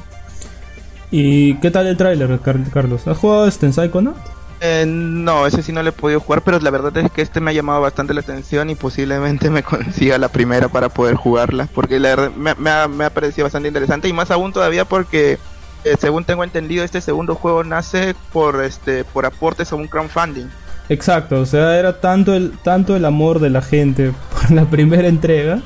¿Y 1.12 1.56
qué 1.60 1.72
tal 1.72 1.88
el 1.88 1.98
tráiler, 1.98 2.40
Car- 2.40 2.70
Carlos? 2.74 3.08
¿Has 3.08 3.18
jugado 3.18 3.48
este 3.48 3.66
en 3.66 3.74
Psychonaut? 3.74 4.18
Eh, 4.64 4.86
no, 4.88 5.48
ese 5.48 5.64
sí 5.64 5.72
no 5.74 5.82
le 5.82 5.90
he 5.90 5.94
podido 5.94 6.20
jugar, 6.20 6.44
pero 6.44 6.60
la 6.60 6.70
verdad 6.70 6.96
es 6.98 7.12
que 7.12 7.24
este 7.24 7.42
me 7.42 7.50
ha 7.52 7.54
llamado 7.54 7.82
bastante 7.82 8.14
la 8.14 8.22
atención 8.22 8.70
y 8.70 8.76
posiblemente 8.76 9.50
me 9.50 9.64
consiga 9.64 10.18
la 10.20 10.30
primera 10.30 10.68
para 10.70 10.90
poder 10.90 11.16
jugarla, 11.16 11.68
porque 11.74 12.00
la 12.00 12.10
verdad 12.10 12.32
me, 12.38 12.54
me 12.56 12.70
ha, 12.70 12.88
me 12.88 13.06
ha 13.06 13.10
parecido 13.10 13.46
bastante 13.46 13.68
interesante 13.70 14.08
y 14.08 14.14
más 14.14 14.30
aún 14.32 14.54
todavía 14.54 14.86
porque 14.86 15.40
eh, 15.84 15.96
según 16.00 16.26
tengo 16.26 16.44
entendido 16.44 16.84
este 16.84 17.02
segundo 17.02 17.34
juego 17.36 17.64
nace 17.64 18.16
por 18.32 18.64
este 18.64 19.04
por 19.04 19.26
aportes 19.26 19.72
a 19.72 19.76
un 19.76 19.88
crowdfunding. 19.88 20.48
Exacto, 20.90 21.40
o 21.42 21.46
sea, 21.46 21.78
era 21.80 22.00
tanto 22.00 22.36
el, 22.36 22.52
tanto 22.64 22.96
el 22.96 23.06
amor 23.06 23.40
de 23.40 23.50
la 23.50 23.62
gente 23.64 24.14
por 24.34 24.52
la 24.52 24.66
primera 24.66 25.08
entrega 25.08 25.62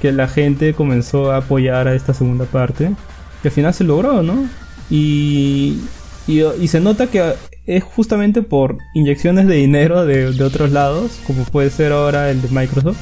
que 0.00 0.10
la 0.12 0.26
gente 0.28 0.74
comenzó 0.74 1.30
a 1.30 1.38
apoyar 1.38 1.86
a 1.88 1.94
esta 1.94 2.12
segunda 2.12 2.44
parte. 2.44 2.94
Que 3.42 3.48
al 3.48 3.52
final 3.54 3.72
se 3.74 3.84
logró, 3.84 4.22
¿no? 4.22 4.48
Y, 4.90 5.80
y, 6.26 6.42
y 6.60 6.68
se 6.68 6.80
nota 6.80 7.06
que 7.08 7.34
es 7.66 7.82
justamente 7.82 8.42
por 8.42 8.78
inyecciones 8.94 9.46
de 9.48 9.56
dinero 9.56 10.04
de, 10.06 10.32
de 10.32 10.44
otros 10.44 10.70
lados, 10.70 11.12
como 11.26 11.44
puede 11.44 11.70
ser 11.70 11.92
ahora 11.92 12.30
el 12.30 12.40
de 12.42 12.48
Microsoft, 12.48 12.98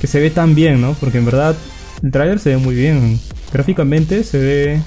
que 0.00 0.06
se 0.06 0.20
ve 0.20 0.30
tan 0.30 0.54
bien, 0.54 0.80
¿no? 0.80 0.94
Porque 0.94 1.18
en 1.18 1.26
verdad 1.26 1.54
el 2.02 2.10
trailer 2.10 2.38
se 2.38 2.50
ve 2.50 2.56
muy 2.56 2.74
bien. 2.74 3.20
Gráficamente 3.52 4.24
se 4.24 4.38
ve, 4.38 4.80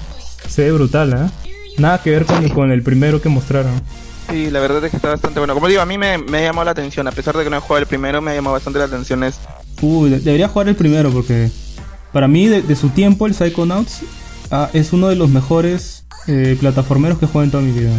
se 0.48 0.64
ve 0.64 0.72
brutal, 0.72 1.12
¿eh? 1.12 1.50
Nada 1.78 2.02
que 2.02 2.10
ver 2.10 2.24
con, 2.26 2.48
con 2.50 2.72
el 2.72 2.82
primero 2.82 3.22
que 3.22 3.28
mostraron. 3.28 3.80
Sí, 4.28 4.50
la 4.50 4.60
verdad 4.60 4.84
es 4.84 4.90
que 4.90 4.96
está 4.96 5.08
bastante 5.08 5.40
bueno. 5.40 5.54
Como 5.54 5.66
digo, 5.68 5.80
a 5.80 5.86
mí 5.86 5.98
me, 5.98 6.18
me 6.18 6.42
llamó 6.42 6.62
la 6.62 6.70
atención, 6.72 7.06
a 7.08 7.12
pesar 7.12 7.36
de 7.36 7.42
que 7.44 7.50
no 7.50 7.56
he 7.56 7.60
jugado 7.60 7.78
el 7.82 7.86
primero, 7.86 8.20
me 8.20 8.34
llamó 8.34 8.52
bastante 8.52 8.78
la 8.78 8.84
atención 8.84 9.24
es 9.24 9.40
Uy, 9.82 10.10
de- 10.10 10.20
debería 10.20 10.46
jugar 10.48 10.68
el 10.68 10.76
primero 10.76 11.10
porque 11.10 11.50
para 12.12 12.28
mí 12.28 12.46
de, 12.46 12.60
de 12.62 12.76
su 12.76 12.90
tiempo 12.90 13.26
el 13.26 13.34
Psychonauts 13.34 14.02
ah, 14.50 14.70
es 14.72 14.92
uno 14.92 15.08
de 15.08 15.16
los 15.16 15.30
mejores 15.30 16.06
eh, 16.26 16.56
plataformeros 16.58 17.18
que 17.18 17.24
he 17.24 17.28
jugado 17.28 17.44
en 17.44 17.50
toda 17.50 17.62
mi 17.62 17.72
vida. 17.72 17.92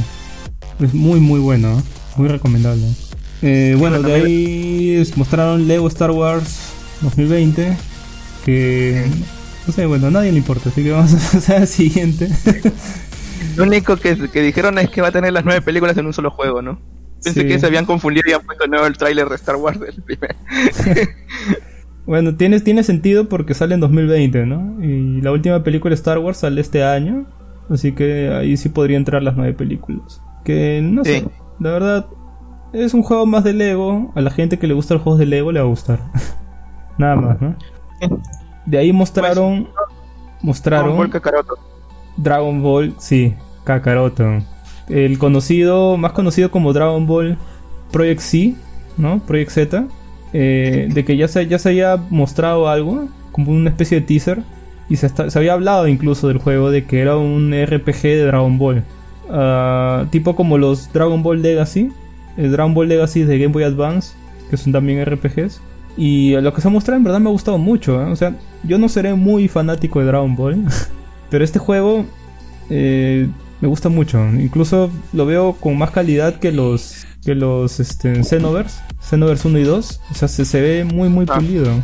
Es 0.80 0.94
muy, 0.94 1.20
muy 1.20 1.40
bueno, 1.40 1.80
¿eh? 1.80 1.84
muy 2.18 2.28
recomendable. 2.28 2.84
Eh, 3.42 3.76
bueno, 3.78 4.02
de 4.02 4.14
ahí 4.14 5.12
mostraron 5.16 5.68
Lego 5.68 5.88
Star 5.88 6.12
Wars 6.12 6.72
2020, 7.02 7.76
que 8.46 9.06
no 9.66 9.74
sé, 9.74 9.86
bueno, 9.86 10.08
a 10.08 10.12
nadie 10.12 10.32
le 10.32 10.38
importa, 10.38 10.70
así 10.70 10.84
que 10.84 10.92
vamos 10.92 11.14
a 11.30 11.32
pasar 11.32 11.58
al 11.58 11.68
siguiente. 11.68 12.30
Lo 13.56 13.64
único 13.64 13.98
que, 13.98 14.30
que, 14.30 14.42
dijeron 14.42 14.78
es 14.78 14.90
que 14.90 15.02
va 15.02 15.10
a 15.10 15.12
tener 15.12 15.34
las 15.34 15.44
nueve 15.44 15.62
películas 15.62 15.98
en 15.98 16.06
un 16.06 16.14
solo 16.14 16.32
juego, 16.32 16.62
¿no? 16.62 16.80
Pensé 17.24 17.46
que 17.46 17.60
se 17.60 17.68
habían 17.68 17.86
confundido 17.86 18.30
y 18.30 18.34
han 18.34 18.42
puesto 18.42 18.66
nuevo 18.66 18.88
el 18.88 18.98
tráiler 18.98 19.30
de 19.30 19.36
Star 19.36 19.56
Wars 19.56 19.80
del 19.80 20.02
primer. 20.02 20.36
bueno, 22.06 22.36
tiene, 22.36 22.60
tiene 22.60 22.84
sentido 22.84 23.30
porque 23.30 23.54
sale 23.54 23.76
en 23.76 23.82
2020, 23.82 24.46
¿no? 24.46 24.84
Y 24.84 25.22
la 25.22 25.32
última 25.32 25.64
película 25.64 25.92
de 25.92 25.96
Star 25.96 26.18
Wars 26.20 26.38
sale 26.38 26.62
este 26.62 26.84
año, 26.84 27.26
así 27.70 27.92
que 27.92 28.30
ahí 28.30 28.58
sí 28.58 28.70
podría 28.70 28.98
entrar 28.98 29.22
las 29.22 29.36
nueve 29.36 29.54
películas. 29.54 30.22
Que 30.44 30.82
no 30.84 31.04
sé, 31.04 31.26
la 31.60 31.72
verdad, 31.72 32.06
es 32.74 32.94
un 32.94 33.04
juego 33.04 33.26
más 33.26 33.44
de 33.44 33.54
Lego. 33.54 34.12
A 34.16 34.22
la 34.22 34.32
gente 34.32 34.58
que 34.58 34.68
le 34.68 34.74
gusta 34.74 34.96
los 34.96 35.04
juegos 35.04 35.20
de 35.20 35.26
Lego 35.28 35.52
le 35.52 35.60
va 35.60 35.66
a 35.66 35.70
gustar. 35.70 36.00
Nada 36.98 37.16
más, 37.16 37.42
¿no? 37.42 37.56
De 38.66 38.78
ahí 38.78 38.92
mostraron. 38.92 39.66
Pues, 39.66 40.44
mostraron. 40.44 40.86
Dragon 40.86 40.98
Ball 40.98 41.10
Kakaroto. 41.10 41.60
Dragon 42.18 42.62
Ball, 42.62 42.96
sí, 42.98 43.36
Kakaroto. 43.64 44.42
El 44.90 45.18
conocido, 45.20 45.98
más 45.98 46.12
conocido 46.12 46.52
como 46.52 46.74
Dragon 46.74 47.06
Ball 47.08 47.38
Project 47.92 48.22
C, 48.22 48.56
¿no? 48.98 49.20
Project 49.20 49.52
Z. 49.52 49.88
Eh, 50.34 50.88
de 50.92 51.06
que 51.06 51.18
ya 51.18 51.28
se, 51.28 51.48
ya 51.48 51.60
se 51.60 51.70
había 51.70 51.98
mostrado 52.10 52.70
algo, 52.70 53.10
como 53.32 53.52
una 53.52 53.70
especie 53.70 54.00
de 54.00 54.06
teaser. 54.06 54.44
Y 54.90 54.98
se, 54.98 55.10
se 55.10 55.40
había 55.40 55.54
hablado 55.54 55.88
incluso 55.88 56.28
del 56.28 56.38
juego 56.38 56.70
de 56.70 56.86
que 56.86 57.00
era 57.00 57.18
un 57.18 57.54
RPG 57.54 58.02
de 58.02 58.26
Dragon 58.26 58.58
Ball. 58.58 58.84
Ah, 59.30 60.06
tipo 60.10 60.36
como 60.36 60.58
los 60.58 60.92
Dragon 60.92 61.24
Ball 61.24 61.42
Legacy. 61.42 61.92
El 62.38 62.52
Dragon 62.52 62.74
Ball 62.74 62.90
Legacy 62.90 63.24
de 63.24 63.38
Game 63.38 63.54
Boy 63.54 63.64
Advance, 63.64 64.14
que 64.50 64.58
son 64.58 64.74
también 64.74 65.04
RPGs. 65.06 65.62
Y 65.98 66.36
lo 66.40 66.54
que 66.54 66.62
se 66.62 66.68
ha 66.68 66.72
mostrado 66.72 66.98
en 66.98 67.04
verdad 67.04 67.20
me 67.20 67.30
ha 67.30 67.32
gustado 67.32 67.58
mucho. 67.58 68.02
¿eh? 68.02 68.06
O 68.06 68.16
sea, 68.16 68.36
yo 68.64 68.78
no 68.78 68.90
seré 68.90 69.14
muy 69.14 69.48
fanático 69.48 70.00
de 70.00 70.06
Dragon 70.06 70.36
Ball. 70.36 70.66
pero 71.30 71.44
este 71.44 71.60
juego 71.60 72.06
eh, 72.70 73.28
me 73.62 73.68
gusta 73.68 73.90
mucho. 73.90 74.20
Incluso 74.34 74.90
lo 75.14 75.26
veo 75.26 75.54
con 75.54 75.78
más 75.78 75.92
calidad 75.92 76.40
que 76.40 76.52
los 76.52 77.06
que 77.24 77.36
los 77.36 77.80
este, 77.80 78.24
Xenoverse. 78.24 78.82
Xenoverse 79.02 79.48
1 79.48 79.60
y 79.60 79.64
2. 79.64 80.02
O 80.12 80.14
sea, 80.14 80.28
se, 80.28 80.62
ve 80.62 80.84
muy 80.84 81.10
muy 81.10 81.26
ah. 81.30 81.36
pulido. 81.36 81.84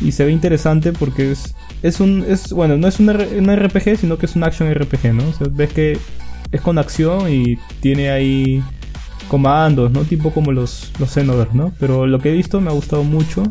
Y 0.00 0.12
se 0.12 0.24
ve 0.24 0.32
interesante 0.32 0.92
porque 0.92 1.32
es, 1.32 1.54
es 1.82 2.00
un... 2.00 2.24
Es, 2.28 2.52
bueno, 2.52 2.76
no 2.76 2.86
es 2.86 3.00
un, 3.00 3.10
RPG, 3.10 3.98
sino 3.98 4.18
que 4.18 4.26
es 4.26 4.36
un 4.36 4.44
action 4.44 4.72
RPG, 4.72 5.14
¿no? 5.14 5.26
O 5.28 5.32
sea, 5.32 5.46
ves 5.50 5.72
que 5.72 5.98
es 6.52 6.60
con 6.60 6.78
acción 6.78 7.32
y 7.32 7.58
tiene 7.80 8.10
ahí 8.10 8.62
comandos, 9.28 9.90
¿no? 9.90 10.02
Tipo 10.02 10.32
como 10.32 10.52
los, 10.52 10.92
los 10.98 11.10
Xenoverse, 11.10 11.56
¿no? 11.56 11.72
Pero 11.80 12.06
lo 12.06 12.18
que 12.20 12.30
he 12.30 12.34
visto 12.34 12.60
me 12.60 12.70
ha 12.70 12.74
gustado 12.74 13.04
mucho. 13.04 13.42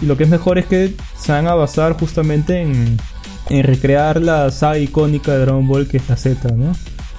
Y 0.00 0.06
lo 0.06 0.16
que 0.16 0.24
es 0.24 0.30
mejor 0.30 0.58
es 0.58 0.66
que 0.66 0.94
se 1.18 1.32
van 1.32 1.46
a 1.46 1.54
basar 1.54 1.92
justamente 1.92 2.62
en, 2.62 2.96
en 3.50 3.64
recrear 3.64 4.22
la 4.22 4.50
saga 4.50 4.78
icónica 4.78 5.32
de 5.32 5.40
Dragon 5.40 5.68
Ball 5.68 5.86
que 5.86 5.98
es 5.98 6.08
la 6.08 6.16
Z, 6.16 6.48
¿no? 6.52 6.72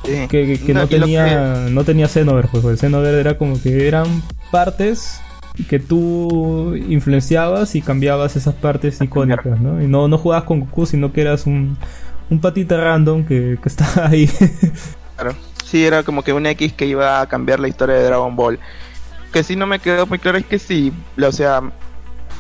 Que, 0.03 0.59
no, 0.73 0.87
tenía, 0.87 1.67
no 1.69 1.83
tenía 1.83 2.07
Xenoverse, 2.07 2.49
pues 2.51 2.65
el 2.65 2.77
Xenoverse 2.77 3.19
era 3.19 3.37
como 3.37 3.61
que 3.61 3.87
eran 3.87 4.07
partes 4.51 5.21
que 5.69 5.79
tú 5.79 6.75
influenciabas 6.75 7.75
y 7.75 7.81
cambiabas 7.81 8.35
esas 8.35 8.55
partes 8.55 8.99
icónicas, 9.01 9.59
¿no? 9.59 9.81
Y 9.81 9.87
no, 9.87 10.07
no 10.07 10.17
jugabas 10.17 10.45
con 10.45 10.61
Goku, 10.61 10.85
sino 10.85 11.13
que 11.13 11.21
eras 11.21 11.45
un, 11.45 11.77
un 12.29 12.41
patita 12.41 12.77
random 12.77 13.25
que, 13.25 13.57
que 13.61 13.69
estaba 13.69 14.07
ahí. 14.09 14.29
claro 15.15 15.35
sí 15.71 15.85
era 15.85 16.03
como 16.03 16.21
que 16.21 16.33
un 16.33 16.45
X 16.45 16.73
que 16.73 16.85
iba 16.85 17.21
a 17.21 17.27
cambiar 17.27 17.59
la 17.59 17.69
historia 17.69 17.95
de 17.95 18.03
Dragon 18.03 18.35
Ball. 18.35 18.59
Que 19.31 19.43
sí 19.43 19.55
no 19.55 19.65
me 19.65 19.79
quedó 19.79 20.05
muy 20.05 20.19
claro 20.19 20.37
es 20.37 20.45
que 20.45 20.59
si, 20.59 20.91
o 21.21 21.31
sea, 21.31 21.61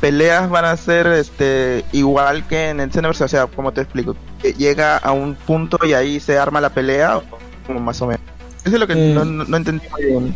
peleas 0.01 0.49
van 0.49 0.65
a 0.65 0.75
ser 0.75 1.07
este 1.07 1.85
igual 1.93 2.45
que 2.47 2.69
en 2.69 2.81
el 2.81 2.91
Xenoverse, 2.91 3.23
o 3.23 3.27
sea, 3.29 3.47
como 3.47 3.71
te 3.71 3.81
explico, 3.81 4.17
llega 4.57 4.97
a 4.97 5.13
un 5.13 5.35
punto 5.35 5.79
y 5.85 5.93
ahí 5.93 6.19
se 6.19 6.37
arma 6.37 6.59
la 6.59 6.71
pelea, 6.71 7.21
más 7.67 8.01
o 8.01 8.07
menos. 8.07 8.21
Eso 8.63 8.75
es 8.75 8.79
lo 8.79 8.87
que 8.87 8.93
eh, 8.93 9.13
no, 9.15 9.57
entendí 9.57 9.85
muy 9.91 10.05
bien. 10.05 10.35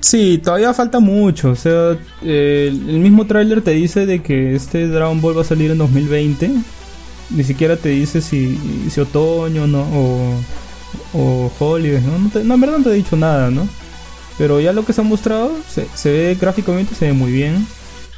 Sí, 0.00 0.40
todavía 0.42 0.72
falta 0.74 0.98
mucho. 0.98 1.50
O 1.50 1.56
sea, 1.56 1.96
el 2.22 2.98
mismo 2.98 3.26
tráiler 3.26 3.62
te 3.62 3.72
dice 3.72 4.06
de 4.06 4.22
que 4.22 4.54
este 4.54 4.88
Dragon 4.88 5.20
Ball 5.20 5.36
va 5.36 5.42
a 5.42 5.44
salir 5.44 5.70
en 5.70 5.78
2020. 5.78 6.50
Ni 7.30 7.44
siquiera 7.44 7.76
te 7.76 7.90
dice 7.90 8.20
si, 8.20 8.58
si 8.90 9.00
otoño 9.00 9.64
o 9.64 9.66
no, 9.66 9.82
o 9.82 10.34
o 11.12 11.50
Hollywood, 11.58 12.00
¿no? 12.00 12.42
No, 12.44 12.54
en 12.54 12.60
verdad 12.60 12.78
no 12.78 12.84
te 12.84 12.90
he 12.90 12.94
dicho 12.94 13.16
nada, 13.16 13.50
¿no? 13.50 13.68
Pero 14.38 14.60
ya 14.60 14.72
lo 14.72 14.84
que 14.84 14.92
se 14.92 15.00
ha 15.00 15.04
mostrado, 15.04 15.52
se, 15.68 16.10
ve 16.10 16.36
gráficamente, 16.40 16.94
se 16.94 17.06
ve 17.06 17.12
muy 17.12 17.32
bien. 17.32 17.66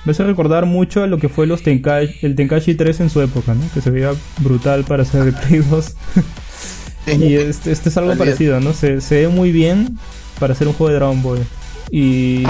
Me 0.04 0.12
hace 0.12 0.24
recordar 0.24 0.66
mucho 0.66 1.02
a 1.02 1.06
lo 1.06 1.18
que 1.18 1.28
fue 1.28 1.46
los 1.46 1.62
Tenkai, 1.62 2.16
el 2.22 2.34
Tenkashi 2.34 2.74
3 2.74 3.00
en 3.00 3.10
su 3.10 3.20
época, 3.20 3.54
¿no? 3.54 3.62
Que 3.72 3.80
se 3.80 3.90
veía 3.90 4.12
brutal 4.38 4.84
para 4.84 5.04
ser 5.04 5.24
de 5.24 5.32
Play 5.32 5.60
2. 5.60 5.94
y 7.18 7.34
este, 7.34 7.72
este, 7.72 7.88
es 7.88 7.96
algo 7.96 8.16
parecido, 8.16 8.60
¿no? 8.60 8.72
Se, 8.72 9.00
se, 9.00 9.22
ve 9.22 9.28
muy 9.28 9.52
bien 9.52 9.98
para 10.38 10.52
hacer 10.52 10.68
un 10.68 10.74
juego 10.74 10.90
de 10.90 10.96
Dragon 10.96 11.22
Ball. 11.22 11.46
Y, 11.90 12.44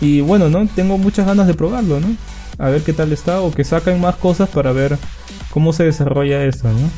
y 0.00 0.20
bueno, 0.20 0.48
¿no? 0.48 0.66
Tengo 0.74 0.98
muchas 0.98 1.26
ganas 1.26 1.46
de 1.46 1.54
probarlo, 1.54 2.00
¿no? 2.00 2.16
A 2.58 2.68
ver 2.68 2.82
qué 2.82 2.92
tal 2.92 3.12
está 3.12 3.40
o 3.40 3.50
que 3.50 3.64
saquen 3.64 4.00
más 4.00 4.16
cosas 4.16 4.48
para 4.48 4.72
ver 4.72 4.96
cómo 5.50 5.72
se 5.72 5.84
desarrolla 5.84 6.44
esto, 6.44 6.68
¿no? 6.68 6.90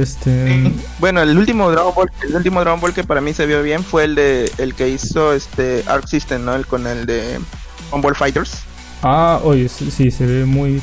Este. 0.00 0.72
Bueno, 0.98 1.20
el 1.20 1.36
último 1.36 1.70
Dragon 1.70 1.92
Ball, 1.94 2.10
el 2.26 2.34
último 2.34 2.60
Dragon 2.60 2.80
Ball 2.80 2.94
que 2.94 3.04
para 3.04 3.20
mí 3.20 3.34
se 3.34 3.46
vio 3.46 3.62
bien 3.62 3.84
fue 3.84 4.04
el 4.04 4.14
de 4.14 4.50
el 4.58 4.74
que 4.74 4.88
hizo 4.88 5.34
este 5.34 5.84
Arc 5.86 6.06
System, 6.06 6.44
¿no? 6.44 6.54
El 6.54 6.66
con 6.66 6.86
el 6.86 7.04
de 7.04 7.38
Dragon 7.82 8.00
Ball 8.00 8.14
Fighters. 8.14 8.62
Ah, 9.02 9.40
oye, 9.44 9.68
sí, 9.68 10.10
se 10.10 10.24
ve 10.24 10.46
muy. 10.46 10.80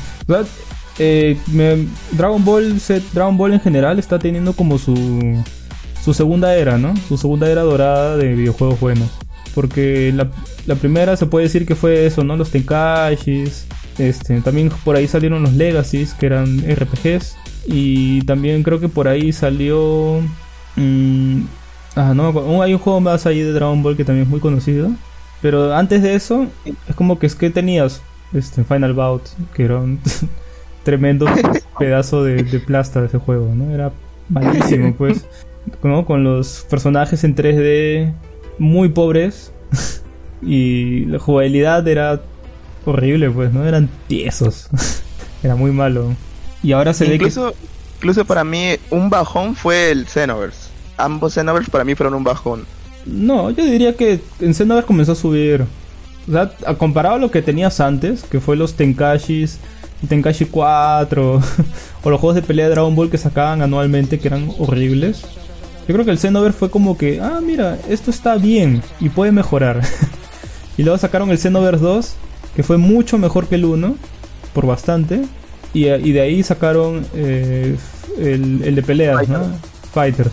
Eh, 0.98 1.38
Dragon 2.12 2.44
Ball 2.44 2.80
Dragon 3.12 3.36
Ball 3.36 3.54
en 3.54 3.60
general 3.60 3.98
está 3.98 4.18
teniendo 4.18 4.52
como 4.52 4.78
su 4.78 5.42
su 6.02 6.14
segunda 6.14 6.56
era, 6.56 6.78
¿no? 6.78 6.94
Su 7.08 7.16
segunda 7.16 7.48
era 7.48 7.62
dorada 7.62 8.16
de 8.16 8.34
videojuegos 8.34 8.80
buenos. 8.80 9.08
Porque 9.54 10.12
la, 10.14 10.28
la 10.66 10.74
primera 10.74 11.16
se 11.16 11.26
puede 11.26 11.44
decir 11.44 11.66
que 11.66 11.76
fue 11.76 12.06
eso, 12.06 12.24
¿no? 12.24 12.36
Los 12.36 12.50
Tenkashis. 12.50 13.66
Este, 13.98 14.40
también 14.40 14.70
por 14.84 14.96
ahí 14.96 15.06
salieron 15.06 15.42
los 15.42 15.52
Legacies, 15.52 16.14
que 16.14 16.26
eran 16.26 16.58
RPGs. 16.58 17.36
Y 17.66 18.22
también 18.22 18.62
creo 18.64 18.80
que 18.80 18.88
por 18.88 19.06
ahí 19.06 19.32
salió. 19.32 20.20
Mmm, 20.74 21.42
ah, 21.94 22.14
no, 22.14 22.62
hay 22.62 22.74
un 22.74 22.80
juego 22.80 23.00
más 23.00 23.26
ahí 23.26 23.40
de 23.40 23.52
Dragon 23.52 23.82
Ball 23.82 23.96
que 23.96 24.04
también 24.04 24.24
es 24.24 24.30
muy 24.30 24.40
conocido. 24.40 24.90
Pero 25.40 25.74
antes 25.74 26.02
de 26.02 26.14
eso, 26.14 26.46
es 26.88 26.96
como 26.96 27.18
que 27.18 27.26
es 27.26 27.34
que 27.36 27.50
tenías 27.50 28.02
este 28.32 28.64
Final 28.64 28.94
Bout, 28.94 29.22
que 29.54 29.64
era 29.64 29.78
un 29.78 30.00
tremendo 30.82 31.26
pedazo 31.78 32.24
de, 32.24 32.42
de 32.42 32.58
plasta 32.60 33.00
de 33.00 33.06
ese 33.06 33.18
juego, 33.18 33.54
¿no? 33.54 33.72
Era 33.72 33.92
malísimo, 34.28 34.94
pues. 34.98 35.24
Con 35.80 36.24
los 36.24 36.66
personajes 36.68 37.22
en 37.24 37.36
3D 37.36 38.12
muy 38.58 38.88
pobres. 38.88 39.52
y 40.42 41.04
la 41.06 41.18
jugabilidad 41.18 41.86
era 41.86 42.20
horrible, 42.84 43.30
pues, 43.30 43.52
¿no? 43.52 43.64
Eran 43.64 43.88
tiesos. 44.08 44.68
era 45.42 45.54
muy 45.54 45.70
malo. 45.70 46.14
Y 46.62 46.72
ahora 46.72 46.92
se 46.92 47.06
incluso, 47.06 47.46
ve 47.46 47.52
que... 47.52 47.58
Incluso 47.98 48.24
para 48.24 48.42
mí 48.42 48.76
un 48.90 49.10
bajón 49.10 49.54
fue 49.54 49.90
el 49.90 50.06
Xenoverse. 50.06 50.70
Ambos 50.96 51.34
Xenoverse 51.34 51.70
para 51.70 51.84
mí 51.84 51.94
fueron 51.94 52.14
un 52.14 52.24
bajón. 52.24 52.64
No, 53.06 53.50
yo 53.50 53.64
diría 53.64 53.96
que 53.96 54.20
en 54.40 54.54
Xenoverse 54.54 54.86
comenzó 54.86 55.12
a 55.12 55.16
subir. 55.16 55.64
O 56.28 56.32
sea, 56.32 56.52
comparado 56.78 57.16
a 57.16 57.18
lo 57.18 57.30
que 57.30 57.42
tenías 57.42 57.80
antes, 57.80 58.24
que 58.24 58.40
fue 58.40 58.56
los 58.56 58.74
Tenkashis, 58.74 59.58
Tenkashi 60.08 60.46
4, 60.46 61.42
o 62.02 62.10
los 62.10 62.20
juegos 62.20 62.34
de 62.34 62.42
pelea 62.42 62.66
de 62.66 62.72
Dragon 62.72 62.94
Ball 62.94 63.10
que 63.10 63.18
sacaban 63.18 63.62
anualmente, 63.62 64.18
que 64.18 64.28
eran 64.28 64.50
horribles. 64.58 65.22
Yo 65.88 65.94
creo 65.94 66.04
que 66.04 66.10
el 66.12 66.18
Xenoverse 66.18 66.58
fue 66.58 66.70
como 66.70 66.96
que, 66.96 67.20
ah, 67.20 67.40
mira, 67.42 67.78
esto 67.88 68.10
está 68.10 68.36
bien 68.36 68.82
y 69.00 69.08
puede 69.08 69.32
mejorar. 69.32 69.82
y 70.76 70.82
luego 70.82 70.98
sacaron 70.98 71.30
el 71.30 71.38
Xenoverse 71.38 71.82
2, 71.82 72.14
que 72.56 72.62
fue 72.62 72.76
mucho 72.76 73.18
mejor 73.18 73.46
que 73.46 73.56
el 73.56 73.64
1, 73.64 73.96
por 74.52 74.66
bastante. 74.66 75.22
Y, 75.74 75.84
de 75.84 76.20
ahí 76.20 76.42
sacaron 76.42 77.06
eh, 77.14 77.76
el, 78.18 78.74
de 78.74 78.82
peleas, 78.82 79.26
¿no? 79.28 79.40
Fighters. 79.94 80.32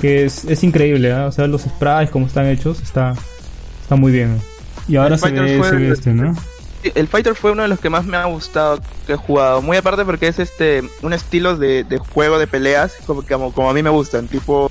Que 0.00 0.26
es, 0.26 0.62
increíble, 0.62 1.08
¿eh? 1.08 1.20
O 1.22 1.32
sea, 1.32 1.46
los 1.46 1.62
sprites, 1.62 2.10
como 2.10 2.26
están 2.26 2.46
hechos, 2.46 2.80
está, 2.80 3.14
está 3.82 3.96
muy 3.96 4.12
bien. 4.12 4.38
Y 4.86 4.96
ahora 4.96 5.18
se 5.18 5.30
ve, 5.30 5.90
este, 5.90 6.12
¿no? 6.12 6.36
El 6.94 7.08
Fighter 7.08 7.34
fue 7.34 7.52
uno 7.52 7.62
de 7.62 7.68
los 7.68 7.80
que 7.80 7.90
más 7.90 8.04
me 8.04 8.16
ha 8.16 8.24
gustado 8.26 8.80
que 9.06 9.14
he 9.14 9.16
jugado. 9.16 9.62
Muy 9.62 9.76
aparte 9.76 10.04
porque 10.04 10.28
es 10.28 10.38
este 10.38 10.82
un 11.02 11.12
estilo 11.12 11.56
de, 11.56 11.84
juego 12.12 12.38
de 12.38 12.46
peleas 12.46 12.94
como, 13.06 13.22
como, 13.22 13.52
como 13.52 13.70
a 13.70 13.74
mí 13.74 13.82
me 13.82 13.90
gustan, 13.90 14.28
tipo 14.28 14.70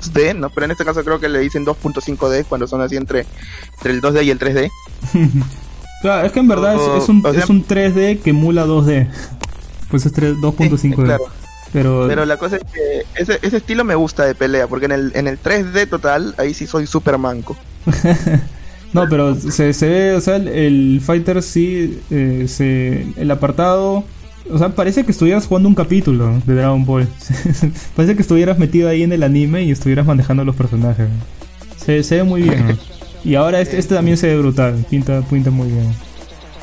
2D, 0.00 0.36
¿no? 0.36 0.50
Pero 0.50 0.66
en 0.66 0.70
este 0.72 0.84
caso 0.84 1.04
creo 1.04 1.20
que 1.20 1.28
le 1.28 1.38
dicen 1.38 1.64
2.5D 1.64 2.44
cuando 2.46 2.66
son 2.66 2.80
así 2.80 2.96
entre, 2.96 3.26
entre 3.76 3.92
el 3.92 4.02
2D 4.02 4.24
y 4.24 4.30
el 4.30 4.38
3D. 4.38 4.70
claro, 6.02 6.26
es 6.26 6.32
que 6.32 6.40
en 6.40 6.48
verdad 6.48 6.74
es, 6.74 7.08
un, 7.08 7.24
es 7.26 7.48
un 7.48 7.66
3D 7.66 8.20
que 8.20 8.30
emula 8.30 8.66
2D. 8.66 9.08
Pues 9.90 10.06
es 10.06 10.14
2.5D. 10.14 10.94
Claro. 11.04 11.24
Pero... 11.72 12.06
Pero 12.08 12.24
la 12.24 12.36
cosa 12.36 12.56
es 12.56 12.64
que 12.64 13.04
ese, 13.14 13.38
ese 13.42 13.58
estilo 13.58 13.84
me 13.84 13.94
gusta 13.94 14.24
de 14.24 14.34
pelea, 14.34 14.66
porque 14.66 14.86
en 14.86 14.92
el, 14.92 15.12
en 15.14 15.28
el 15.28 15.40
3D 15.40 15.88
total, 15.88 16.34
ahí 16.36 16.52
sí 16.52 16.66
soy 16.66 16.86
super 16.86 17.16
manco. 17.18 17.56
no, 18.92 19.08
pero 19.08 19.34
se, 19.34 19.72
se 19.72 19.88
ve, 19.88 20.14
o 20.14 20.20
sea, 20.20 20.36
el, 20.36 21.00
Fighter 21.04 21.42
sí, 21.42 21.98
eh, 22.10 22.46
se, 22.48 23.06
el 23.16 23.30
apartado, 23.30 24.04
o 24.50 24.58
sea, 24.58 24.70
parece 24.70 25.04
que 25.04 25.12
estuvieras 25.12 25.46
jugando 25.46 25.68
un 25.68 25.74
capítulo 25.74 26.40
de 26.44 26.54
Dragon 26.54 26.84
Ball. 26.84 27.08
parece 27.96 28.16
que 28.16 28.22
estuvieras 28.22 28.58
metido 28.58 28.88
ahí 28.88 29.02
en 29.02 29.12
el 29.12 29.22
anime 29.22 29.62
y 29.62 29.70
estuvieras 29.70 30.06
manejando 30.06 30.44
los 30.44 30.56
personajes. 30.56 31.08
Se, 31.76 32.02
se 32.02 32.16
ve 32.16 32.22
muy 32.24 32.42
bien. 32.42 32.76
Y 33.24 33.34
ahora 33.36 33.60
este, 33.60 33.78
este 33.78 33.94
también 33.94 34.16
se 34.16 34.26
ve 34.28 34.38
brutal, 34.38 34.84
pinta, 34.90 35.20
pinta 35.22 35.50
muy 35.50 35.68
bien. 35.68 35.92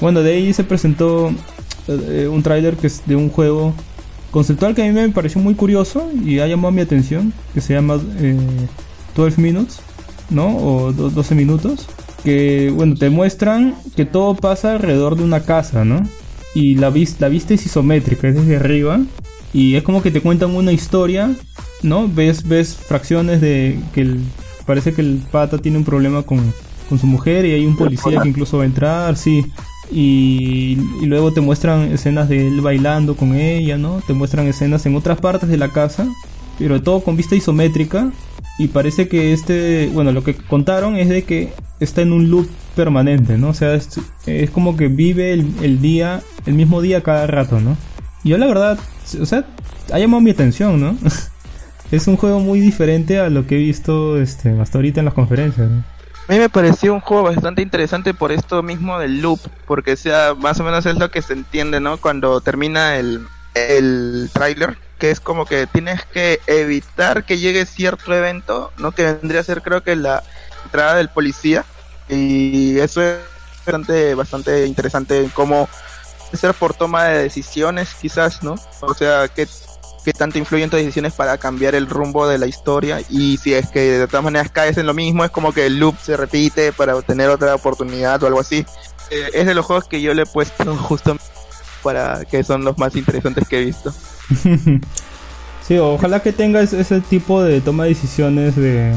Bueno, 0.01 0.21
de 0.21 0.33
ahí 0.33 0.53
se 0.53 0.63
presentó 0.63 1.31
eh, 1.87 2.27
un 2.29 2.43
tráiler 2.43 2.75
que 2.75 2.87
es 2.87 3.03
de 3.05 3.15
un 3.15 3.29
juego 3.29 3.73
conceptual 4.31 4.75
que 4.75 4.83
a 4.83 4.85
mí 4.85 4.91
me 4.91 5.07
pareció 5.09 5.39
muy 5.41 5.55
curioso 5.55 6.11
y 6.25 6.39
ha 6.39 6.47
llamado 6.47 6.71
mi 6.71 6.81
atención, 6.81 7.31
que 7.53 7.61
se 7.61 7.73
llama 7.73 7.99
eh, 8.19 8.37
12 9.15 9.41
Minutes, 9.41 9.79
¿no? 10.29 10.57
O 10.57 10.91
do- 10.93 11.09
12 11.09 11.35
minutos. 11.35 11.87
Que, 12.23 12.71
bueno, 12.75 12.95
te 12.95 13.09
muestran 13.09 13.75
que 13.95 14.05
todo 14.05 14.35
pasa 14.35 14.73
alrededor 14.73 15.15
de 15.15 15.23
una 15.23 15.41
casa, 15.41 15.85
¿no? 15.85 16.01
Y 16.55 16.75
la, 16.75 16.89
vis- 16.89 17.17
la 17.19 17.29
vista 17.29 17.53
es 17.53 17.65
isométrica, 17.65 18.27
es 18.27 18.35
desde 18.35 18.55
arriba. 18.57 18.99
Y 19.53 19.75
es 19.75 19.83
como 19.83 20.01
que 20.01 20.11
te 20.11 20.21
cuentan 20.21 20.55
una 20.55 20.71
historia, 20.71 21.31
¿no? 21.83 22.07
Ves, 22.07 22.47
ves 22.47 22.75
fracciones 22.75 23.39
de 23.41 23.79
que 23.93 24.15
parece 24.65 24.93
que 24.93 25.01
el 25.01 25.21
pata 25.31 25.57
tiene 25.57 25.77
un 25.77 25.85
problema 25.85 26.23
con, 26.23 26.53
con 26.89 26.99
su 26.99 27.07
mujer 27.07 27.45
y 27.45 27.51
hay 27.53 27.65
un 27.65 27.77
policía 27.77 28.19
que 28.21 28.29
incluso 28.29 28.57
va 28.57 28.63
a 28.63 28.67
entrar, 28.67 29.15
sí. 29.15 29.45
Y 29.89 30.75
luego 31.05 31.31
te 31.31 31.39
muestran 31.39 31.91
escenas 31.93 32.27
de 32.27 32.47
él 32.47 32.59
bailando 32.61 33.15
con 33.15 33.35
ella, 33.35 33.77
¿no? 33.77 34.01
Te 34.05 34.13
muestran 34.13 34.47
escenas 34.47 34.85
en 34.85 34.95
otras 34.95 35.19
partes 35.19 35.47
de 35.47 35.57
la 35.57 35.69
casa, 35.69 36.07
pero 36.59 36.81
todo 36.81 36.99
con 37.01 37.15
vista 37.15 37.35
isométrica. 37.35 38.11
Y 38.57 38.69
parece 38.69 39.07
que 39.07 39.33
este, 39.33 39.89
bueno, 39.93 40.11
lo 40.11 40.23
que 40.23 40.35
contaron 40.35 40.95
es 40.95 41.09
de 41.09 41.23
que 41.23 41.53
está 41.79 42.01
en 42.01 42.11
un 42.11 42.29
loop 42.29 42.49
permanente, 42.75 43.37
¿no? 43.37 43.49
O 43.49 43.53
sea, 43.53 43.75
es, 43.75 43.99
es 44.25 44.49
como 44.49 44.75
que 44.75 44.87
vive 44.87 45.33
el, 45.33 45.53
el 45.61 45.79
día, 45.79 46.21
el 46.45 46.53
mismo 46.53 46.81
día 46.81 47.03
cada 47.03 47.27
rato, 47.27 47.59
¿no? 47.59 47.77
Y 48.23 48.29
yo 48.29 48.37
la 48.37 48.47
verdad, 48.47 48.79
o 49.21 49.25
sea, 49.25 49.45
ha 49.93 49.99
llamado 49.99 50.21
mi 50.21 50.31
atención, 50.31 50.81
¿no? 50.81 50.97
es 51.91 52.07
un 52.07 52.17
juego 52.17 52.39
muy 52.39 52.59
diferente 52.59 53.19
a 53.19 53.29
lo 53.29 53.45
que 53.45 53.55
he 53.55 53.59
visto 53.59 54.19
este, 54.19 54.59
hasta 54.59 54.77
ahorita 54.79 55.01
en 55.01 55.05
las 55.05 55.13
conferencias, 55.13 55.69
¿no? 55.69 55.83
A 56.27 56.33
mí 56.33 56.39
me 56.39 56.49
pareció 56.49 56.93
un 56.93 56.99
juego 56.99 57.23
bastante 57.23 57.61
interesante 57.61 58.13
por 58.13 58.33
esto 58.33 58.61
mismo 58.61 58.99
del 58.99 59.21
loop, 59.21 59.39
porque 59.65 59.95
sea 59.95 60.33
más 60.33 60.59
o 60.59 60.63
menos 60.65 60.85
es 60.85 60.97
lo 60.97 61.09
que 61.09 61.21
se 61.21 61.33
entiende, 61.33 61.79
¿no? 61.79 61.97
Cuando 61.97 62.41
termina 62.41 62.97
el, 62.97 63.25
el 63.53 64.29
tráiler, 64.33 64.77
que 64.97 65.11
es 65.11 65.19
como 65.19 65.45
que 65.45 65.67
tienes 65.67 66.05
que 66.05 66.39
evitar 66.47 67.23
que 67.23 67.37
llegue 67.37 67.65
cierto 67.65 68.13
evento, 68.13 68.71
¿no? 68.77 68.91
Que 68.91 69.03
vendría 69.03 69.41
a 69.41 69.43
ser 69.43 69.61
creo 69.61 69.83
que 69.83 69.95
la 69.95 70.23
entrada 70.65 70.95
del 70.95 71.09
policía, 71.09 71.65
y 72.09 72.79
eso 72.79 73.01
es 73.01 73.17
bastante, 73.65 74.15
bastante 74.15 74.65
interesante 74.65 75.23
en 75.23 75.29
cómo 75.29 75.69
ser 76.33 76.53
por 76.53 76.73
toma 76.73 77.05
de 77.05 77.23
decisiones 77.23 77.93
quizás, 78.01 78.43
¿no? 78.43 78.55
O 78.81 78.93
sea, 78.93 79.27
que 79.27 79.47
que 80.07 80.13
tanto 80.13 80.37
influyen 80.37 80.69
tus 80.69 80.79
decisiones 80.79 81.11
para 81.11 81.37
cambiar 81.37 81.75
el 81.75 81.85
rumbo 81.85 82.29
de 82.29 82.37
la 82.37 82.47
historia 82.47 83.01
y 83.09 83.35
si 83.35 83.53
es 83.53 83.67
que 83.67 83.81
de 83.81 84.07
todas 84.07 84.23
maneras 84.23 84.49
caes 84.49 84.77
en 84.77 84.85
lo 84.85 84.93
mismo 84.93 85.25
es 85.25 85.31
como 85.31 85.51
que 85.51 85.65
el 85.65 85.79
loop 85.79 85.97
se 86.01 86.15
repite 86.15 86.71
para 86.71 86.95
obtener 86.95 87.27
otra 87.27 87.53
oportunidad 87.53 88.23
o 88.23 88.27
algo 88.27 88.39
así 88.39 88.65
Eh, 89.09 89.29
es 89.33 89.45
de 89.45 89.53
los 89.53 89.65
juegos 89.65 89.85
que 89.85 90.01
yo 90.01 90.13
le 90.13 90.21
he 90.21 90.25
puesto 90.25 90.63
justo 90.77 91.17
para 91.87 92.25
que 92.25 92.43
son 92.43 92.65
los 92.65 92.77
más 92.77 92.93
interesantes 92.97 93.47
que 93.47 93.61
he 93.61 93.63
visto 93.63 93.93
sí, 95.65 95.77
ojalá 95.77 96.19
que 96.19 96.33
tenga 96.33 96.59
ese, 96.59 96.99
tipo 96.99 97.41
de 97.41 97.61
toma 97.61 97.83
de 97.83 97.89
decisiones 97.89 98.57
de... 98.57 98.93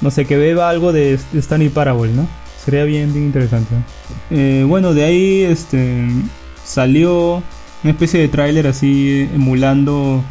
No 0.00 0.10
sé, 0.10 0.24
que 0.24 0.38
beba 0.38 0.70
algo 0.70 0.90
de, 0.90 1.18
de 1.32 1.38
Stanley 1.38 1.68
Parable, 1.68 2.12
¿no? 2.12 2.26
Sería 2.64 2.84
bien, 2.84 3.12
bien 3.12 3.26
interesante. 3.26 3.74
Eh, 4.30 4.64
bueno, 4.66 4.94
de 4.94 5.04
ahí 5.04 5.42
este, 5.42 6.08
salió 6.64 7.42
una 7.82 7.90
especie 7.92 8.20
de 8.20 8.28
tráiler 8.28 8.66
así 8.66 9.28
emulando 9.34 10.24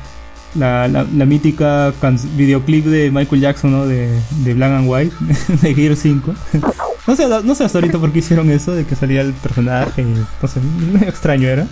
la, 0.55 0.87
la, 0.87 1.05
la 1.15 1.25
mítica 1.25 1.93
videoclip 2.35 2.85
de 2.85 3.11
Michael 3.11 3.41
Jackson, 3.41 3.71
¿no? 3.71 3.85
De, 3.85 4.09
de 4.43 4.53
Black 4.53 4.71
and 4.71 4.89
White, 4.89 5.15
de 5.61 5.73
Gear 5.73 5.95
5. 5.95 6.33
No 7.05 7.17
sé, 7.17 7.27
no 7.27 7.53
sé 7.53 7.65
hasta 7.65 7.79
ahorita 7.79 7.97
por 7.99 8.13
qué 8.13 8.19
hicieron 8.19 8.49
eso, 8.49 8.71
de 8.71 8.85
que 8.85 8.95
salía 8.95 9.19
el 9.19 9.33
personaje 9.33 10.05
no 10.05 10.47
sé, 10.47 10.61
extraño 11.05 11.49
era. 11.49 11.67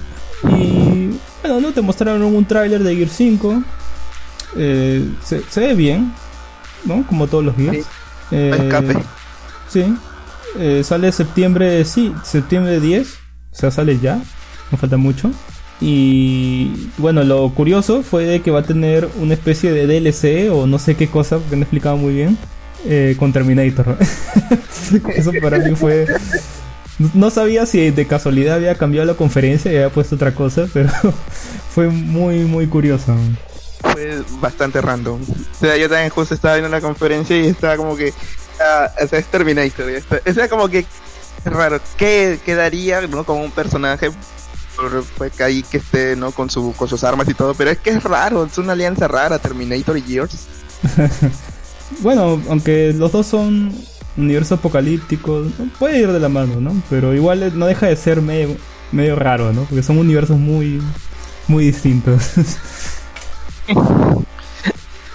Y 0.60 1.12
bueno, 1.42 1.62
¿no? 1.62 1.72
Te 1.72 1.82
mostraron 1.82 2.22
un 2.22 2.44
tráiler 2.44 2.84
de 2.84 2.98
Gear 2.98 3.08
5. 3.08 3.64
Eh, 4.58 5.08
se, 5.24 5.42
se 5.50 5.60
ve 5.62 5.74
bien, 5.74 6.12
¿no? 6.84 7.08
Como 7.08 7.28
todos 7.28 7.46
los 7.46 7.56
Gears. 7.56 7.78
Sí. 7.78 7.86
Eh, 8.32 8.94
Sí. 9.70 9.96
Eh, 10.60 10.84
sale 10.84 11.12
septiembre, 11.14 11.86
sí, 11.86 12.14
septiembre 12.24 12.82
10. 12.82 13.08
O 13.08 13.56
sea, 13.56 13.72
sale 13.72 14.00
ya. 14.00 14.22
No 14.70 14.78
falta 14.78 14.98
mucho. 14.98 15.32
Y 15.82 16.90
bueno, 17.00 17.24
lo 17.24 17.50
curioso 17.50 18.04
fue 18.04 18.26
de 18.26 18.42
que 18.42 18.52
va 18.52 18.60
a 18.60 18.64
tener 18.64 19.10
una 19.20 19.34
especie 19.34 19.72
de 19.72 19.88
DLC 19.88 20.54
o 20.54 20.68
no 20.68 20.78
sé 20.78 20.96
qué 20.96 21.08
cosa, 21.08 21.40
porque 21.40 21.56
no 21.56 21.64
explicaba 21.64 21.96
muy 21.96 22.14
bien, 22.14 22.38
eh, 22.86 23.16
con 23.18 23.34
Terminator. 23.34 23.98
Eso 25.16 25.32
para 25.42 25.58
mí 25.58 25.76
fue... 25.76 26.06
No 27.16 27.32
sabía 27.32 27.66
si 27.66 27.90
de 27.90 28.06
casualidad 28.06 28.58
había 28.58 28.76
cambiado 28.76 29.08
la 29.08 29.16
conferencia 29.16 29.72
y 29.72 29.76
había 29.76 29.90
puesto 29.90 30.16
otra 30.16 30.36
cosa, 30.36 30.68
pero 30.72 30.92
fue 31.74 31.88
muy, 31.90 32.42
muy 32.42 32.68
curioso. 32.68 33.16
fue 33.82 34.22
bastante 34.40 34.80
random 34.82 35.20
o 35.20 35.60
sea 35.60 35.76
yo 35.78 35.90
también 35.90 36.10
justo 36.10 36.36
estaba 36.36 36.56
viendo 36.56 36.70
la 36.70 36.82
conferencia 36.82 37.36
y 37.36 37.48
estaba 37.48 37.76
como 37.78 37.96
que 37.96 38.14
ah, 38.60 38.92
o 39.04 39.08
sea 39.08 39.18
es 39.18 39.26
Terminator 39.26 39.86
o 40.28 40.34
sea 40.34 40.48
como 40.48 40.70
que 40.70 40.86
raro 41.44 41.80
qué 41.98 42.40
quedaría 42.46 43.02
no 43.08 43.24
como 43.24 43.42
un 43.44 43.50
personaje 43.50 44.12
por- 44.76 45.04
pues, 45.18 45.32
que 45.34 45.44
ahí 45.44 45.64
que 45.64 45.78
esté 45.78 46.16
no 46.16 46.32
con 46.32 46.50
su 46.50 46.74
con 46.74 46.88
sus 46.88 47.04
armas 47.04 47.28
y 47.30 47.34
todo 47.34 47.54
pero 47.54 47.72
es 47.72 47.78
que 47.80 47.92
es 47.92 48.04
raro 48.04 48.46
es 48.46 48.58
una 48.58 48.74
alianza 48.74 49.08
rara 49.08 49.40
Terminator 49.40 49.98
y 49.98 50.02
Gears 50.02 50.48
Bueno, 52.00 52.42
aunque 52.50 52.94
los 52.94 53.12
dos 53.12 53.28
son 53.28 53.74
universos 54.16 54.60
apocalípticos, 54.60 55.48
puede 55.78 56.00
ir 56.00 56.12
de 56.12 56.20
la 56.22 56.30
mano, 56.30 56.62
¿no? 56.62 56.82
Pero 56.90 57.14
igual 57.14 57.44
eh, 57.44 57.52
no 57.54 57.66
deja 57.66 57.88
de 57.88 57.98
ser 57.98 58.22
medio, 58.22 58.56
medio 58.94 59.16
raro, 59.18 59.52
¿no? 59.52 59.64
Porque 59.66 59.84
son 59.84 59.98
universos 59.98 60.38
muy, 60.38 60.82
muy 61.48 61.66
distintos. 61.66 62.32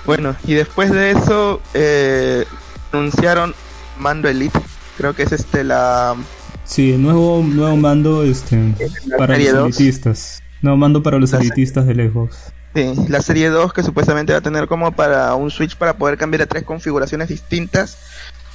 Bueno, 0.05 0.37
y 0.45 0.55
después 0.55 0.91
de 0.93 1.11
eso 1.11 1.61
eh, 1.75 2.45
anunciaron 2.93 3.55
Mando 3.99 4.29
Elite. 4.29 4.61
Creo 4.97 5.15
que 5.15 5.25
es 5.25 5.33
este 5.33 5.65
la, 5.65 6.15
sí, 6.67 6.97
nuevo, 6.97 7.43
nuevo 7.43 7.77
mando 7.77 8.23
este, 8.23 8.75
la 9.07 9.17
para 9.17 9.39
los 9.39 9.53
2. 9.53 9.65
elitistas. 9.67 10.43
Nuevo 10.63 10.77
mando 10.77 11.03
para 11.03 11.19
los 11.19 11.33
La 11.33 11.39
elitistas 11.39 11.87
de 11.87 11.95
lejos. 11.95 12.31
Sí, 12.75 12.93
la 13.09 13.23
serie 13.23 13.49
2 13.49 13.73
que 13.73 13.83
supuestamente 13.83 14.33
va 14.33 14.41
a 14.41 14.43
tener 14.43 14.67
como 14.67 14.93
para 14.93 15.35
un 15.35 15.51
Switch 15.51 15.77
para 15.77 15.97
poder 15.97 16.19
cambiar 16.19 16.43
a 16.43 16.47
tres 16.47 16.65
configuraciones 16.65 17.29
distintas, 17.29 17.99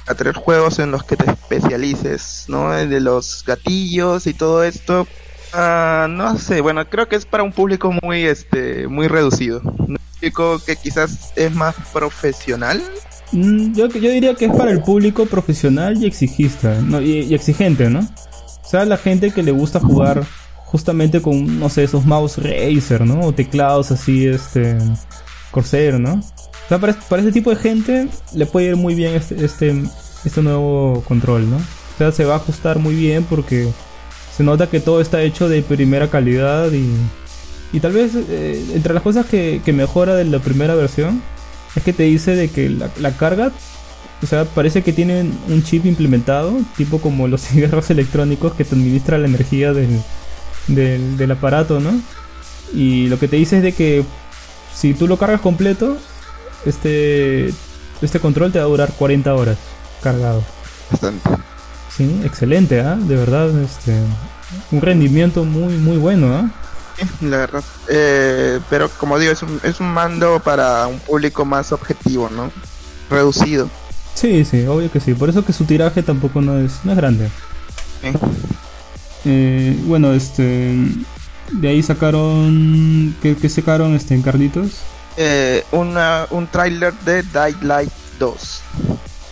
a 0.06 0.14
tres 0.14 0.36
juegos 0.36 0.78
en 0.78 0.90
los 0.90 1.04
que 1.04 1.16
te 1.16 1.28
especialices, 1.28 2.44
¿no? 2.48 2.70
De 2.70 3.00
los 3.00 3.44
gatillos 3.44 4.26
y 4.26 4.34
todo 4.34 4.62
esto. 4.62 5.08
Ah, 5.52 6.06
no 6.08 6.38
sé, 6.38 6.60
bueno, 6.60 6.88
creo 6.88 7.08
que 7.08 7.16
es 7.16 7.26
para 7.26 7.42
un 7.42 7.52
público 7.52 7.92
muy 8.02 8.24
este 8.24 8.86
muy 8.86 9.08
reducido. 9.08 9.60
Un 9.60 9.98
público 10.14 10.60
que 10.64 10.76
quizás 10.76 11.32
es 11.36 11.54
más 11.54 11.74
profesional. 11.92 12.82
Mm, 13.32 13.74
Yo, 13.74 13.88
yo 13.88 14.10
diría 14.10 14.34
que 14.34 14.46
es 14.46 14.52
para 14.52 14.70
el 14.70 14.82
público 14.82 15.26
profesional 15.26 16.02
y 16.02 16.06
exigista, 16.06 16.80
¿no? 16.80 17.00
y, 17.00 17.34
exigente, 17.34 17.88
¿no? 17.88 18.00
O 18.00 18.68
sea, 18.68 18.84
la 18.84 18.96
gente 18.96 19.30
que 19.30 19.42
le 19.42 19.52
gusta 19.52 19.80
jugar 19.80 20.24
justamente 20.66 21.20
con, 21.20 21.58
no 21.58 21.68
sé, 21.68 21.84
esos 21.84 22.06
mouse 22.06 22.38
Razer, 22.38 23.04
¿no? 23.04 23.20
O 23.20 23.32
teclados 23.32 23.90
así, 23.90 24.26
este, 24.26 24.78
Corsair, 25.50 25.98
¿no? 25.98 26.14
O 26.14 26.68
sea, 26.68 26.78
para, 26.78 26.94
para 26.94 27.22
ese 27.22 27.32
tipo 27.32 27.50
de 27.50 27.56
gente 27.56 28.08
le 28.34 28.46
puede 28.46 28.68
ir 28.68 28.76
muy 28.76 28.94
bien 28.94 29.14
este, 29.14 29.44
este, 29.44 29.82
este 30.24 30.42
nuevo 30.42 31.02
control, 31.06 31.50
¿no? 31.50 31.56
O 31.56 31.98
sea, 31.98 32.12
se 32.12 32.24
va 32.24 32.34
a 32.34 32.36
ajustar 32.38 32.78
muy 32.78 32.94
bien 32.94 33.24
porque 33.24 33.68
se 34.34 34.42
nota 34.42 34.68
que 34.68 34.80
todo 34.80 35.00
está 35.00 35.22
hecho 35.22 35.48
de 35.48 35.62
primera 35.62 36.08
calidad 36.08 36.72
y, 36.72 36.90
y 37.74 37.80
tal 37.80 37.92
vez 37.92 38.12
eh, 38.14 38.64
entre 38.74 38.94
las 38.94 39.02
cosas 39.02 39.26
que 39.26 39.60
mejora 39.74 40.14
de 40.14 40.24
la 40.24 40.38
primera 40.38 40.74
versión 40.74 41.22
es 41.74 41.82
que 41.82 41.92
te 41.92 42.04
dice 42.04 42.34
de 42.34 42.50
que 42.50 42.68
la, 42.68 42.90
la 43.00 43.16
carga, 43.16 43.52
o 44.22 44.26
sea, 44.26 44.44
parece 44.44 44.82
que 44.82 44.92
tienen 44.92 45.32
un 45.48 45.62
chip 45.62 45.86
implementado, 45.86 46.54
tipo 46.76 47.00
como 47.00 47.28
los 47.28 47.40
cigarros 47.48 47.90
electrónicos 47.90 48.54
que 48.54 48.64
te 48.64 48.74
administra 48.74 49.18
la 49.18 49.26
energía 49.26 49.72
del, 49.72 50.00
del, 50.68 51.16
del 51.16 51.30
aparato, 51.30 51.80
¿no? 51.80 51.92
Y 52.74 53.08
lo 53.08 53.18
que 53.18 53.28
te 53.28 53.36
dice 53.36 53.58
es 53.58 53.62
de 53.62 53.72
que 53.72 54.04
si 54.74 54.94
tú 54.94 55.06
lo 55.06 55.18
cargas 55.18 55.40
completo, 55.40 55.98
este, 56.64 57.52
este 58.00 58.20
control 58.20 58.52
te 58.52 58.58
va 58.58 58.64
a 58.64 58.68
durar 58.68 58.92
40 58.92 59.34
horas 59.34 59.58
cargado. 60.02 60.42
Bastante. 60.90 61.28
Sí, 61.94 62.20
excelente, 62.24 62.80
¿ah? 62.80 62.96
De 62.96 63.16
verdad, 63.16 63.50
este, 63.60 63.94
un 64.70 64.80
rendimiento 64.80 65.44
muy, 65.44 65.76
muy 65.76 65.98
bueno, 65.98 66.34
¿ah? 66.34 66.50
La 67.20 67.36
verdad. 67.38 67.64
Eh, 67.88 68.60
pero 68.70 68.88
como 68.90 69.18
digo, 69.18 69.32
es 69.32 69.42
un, 69.42 69.60
es 69.62 69.80
un 69.80 69.92
mando 69.92 70.40
para 70.40 70.86
un 70.86 70.98
público 71.00 71.44
más 71.44 71.72
objetivo, 71.72 72.28
¿no? 72.30 72.50
Reducido. 73.10 73.68
Sí, 74.14 74.44
sí, 74.44 74.66
obvio 74.66 74.90
que 74.90 75.00
sí. 75.00 75.14
Por 75.14 75.28
eso 75.28 75.44
que 75.44 75.52
su 75.52 75.64
tiraje 75.64 76.02
tampoco 76.02 76.40
no 76.40 76.58
es, 76.58 76.80
no 76.84 76.92
es 76.92 76.96
grande. 76.96 77.30
¿eh? 78.02 78.12
Eh, 79.24 79.76
bueno, 79.84 80.12
este. 80.12 80.76
De 81.50 81.68
ahí 81.68 81.82
sacaron. 81.82 83.14
¿Qué, 83.22 83.36
qué 83.36 83.48
sacaron 83.48 83.94
este, 83.94 84.14
en 84.14 84.22
Carlitos? 84.22 84.82
Eh, 85.16 85.64
una, 85.72 86.26
un 86.30 86.46
tráiler 86.46 86.94
de 87.04 87.22
Dying 87.22 87.66
Light 87.68 87.92
2. 88.18 88.62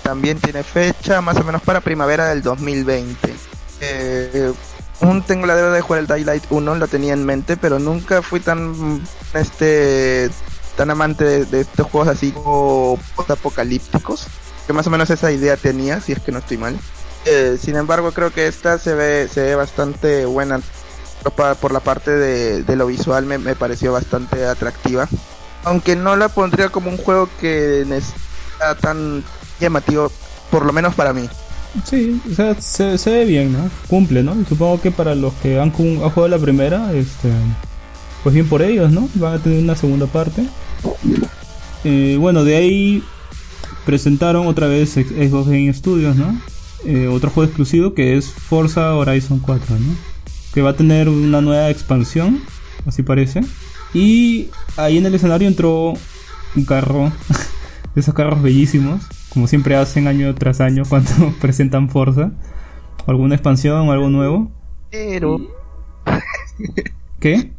También 0.03 0.39
tiene 0.39 0.63
fecha 0.63 1.21
más 1.21 1.37
o 1.37 1.45
menos 1.45 1.63
para 1.63 1.81
primavera 1.81 2.29
del 2.29 2.43
2020. 2.43 3.35
Eh, 3.81 4.53
aún 5.01 5.23
tengo 5.23 5.47
la 5.47 5.57
deuda 5.57 5.73
de 5.73 5.81
jugar 5.81 6.01
el 6.01 6.07
Dying 6.07 6.27
Light 6.27 6.45
1, 6.51 6.75
lo 6.75 6.89
tenía 6.89 7.13
en 7.13 7.25
mente, 7.25 7.57
pero 7.57 7.79
nunca 7.79 8.23
fui 8.23 8.41
tan 8.41 9.01
este 9.35 10.31
tan 10.77 10.91
amante 10.91 11.45
de, 11.45 11.61
estos 11.61 11.87
juegos 11.89 12.09
así 12.09 12.33
como 12.33 12.99
apocalípticos 13.29 14.27
que 14.67 14.73
más 14.73 14.87
o 14.87 14.91
menos 14.91 15.11
esa 15.11 15.33
idea 15.33 15.57
tenía, 15.57 16.01
si 16.01 16.13
es 16.13 16.21
que 16.21 16.31
no 16.31 16.39
estoy 16.39 16.57
mal. 16.57 16.79
Eh, 17.25 17.59
sin 17.61 17.77
embargo, 17.77 18.13
creo 18.13 18.33
que 18.33 18.47
esta 18.47 18.79
se 18.79 18.95
ve, 18.95 19.29
se 19.29 19.43
ve 19.43 19.55
bastante 19.57 20.25
buena. 20.27 20.61
Por, 21.61 21.73
la 21.73 21.81
parte 21.81 22.13
de, 22.13 22.77
lo 22.77 22.87
visual 22.87 23.27
me, 23.27 23.55
pareció 23.57 23.93
bastante 23.93 24.47
atractiva. 24.47 25.09
Aunque 25.65 25.97
no 25.97 26.15
la 26.15 26.29
pondría 26.29 26.71
como 26.71 26.89
un 26.89 26.97
juego 26.97 27.29
que 27.41 27.83
está 27.83 28.75
tan 28.77 29.25
llamativo, 29.59 30.11
por 30.51 30.65
lo 30.65 30.73
menos 30.73 30.95
para 30.95 31.13
mí. 31.13 31.29
Sí, 31.85 32.21
o 32.31 32.35
sea, 32.35 32.61
se, 32.61 32.99
se 32.99 33.11
ve 33.11 33.25
bien, 33.25 33.53
¿no? 33.53 33.71
Cumple, 33.89 34.23
¿no? 34.23 34.41
Y 34.41 34.45
supongo 34.45 34.81
que 34.81 34.91
para 34.91 35.15
los 35.15 35.33
que 35.35 35.61
han, 35.61 35.69
han 35.69 35.71
jugado 35.71 36.29
la 36.29 36.39
primera, 36.39 36.93
este, 36.93 37.31
pues 38.23 38.35
bien 38.35 38.49
por 38.49 38.63
ellos, 38.63 38.91
¿no? 38.91 39.09
Van 39.15 39.35
a 39.35 39.39
tener 39.39 39.63
una 39.63 39.77
segunda 39.77 40.07
parte. 40.07 40.45
Eh, 41.85 42.17
bueno, 42.19 42.45
de 42.45 42.57
ahí 42.57 43.03
presentaron 43.87 44.47
otra 44.47 44.67
vez 44.67 44.91
Xbox 44.93 45.47
Game 45.47 45.73
Studios, 45.73 46.17
¿no? 46.17 46.41
Eh, 46.85 47.09
otro 47.09 47.31
juego 47.31 47.47
exclusivo 47.47 47.95
que 47.95 48.17
es 48.17 48.31
Forza 48.31 48.95
Horizon 48.95 49.39
4, 49.39 49.79
¿no? 49.79 49.95
Que 50.53 50.63
va 50.63 50.71
a 50.71 50.77
tener 50.77 51.09
una 51.09 51.41
nueva 51.41 51.71
expansión, 51.71 52.43
así 52.87 53.03
parece. 53.03 53.43
Y 53.95 54.49
ahí 54.77 54.99
en 54.99 55.07
el 55.07 55.15
escenario 55.15 55.47
entró 55.47 55.95
un 56.57 56.65
carro, 56.65 57.13
esos 57.95 58.15
carros 58.15 58.43
bellísimos, 58.43 59.03
como 59.33 59.47
siempre 59.47 59.77
hacen 59.77 60.07
año 60.07 60.35
tras 60.35 60.61
año 60.61 60.83
cuando 60.89 61.11
presentan 61.41 61.89
Forza. 61.89 62.33
O 63.07 63.11
alguna 63.11 63.35
expansión 63.35 63.89
o 63.89 63.93
algo 63.93 64.11
nuevo. 64.11 64.51
Pero... 64.91 65.39
¿Qué? 67.19 67.53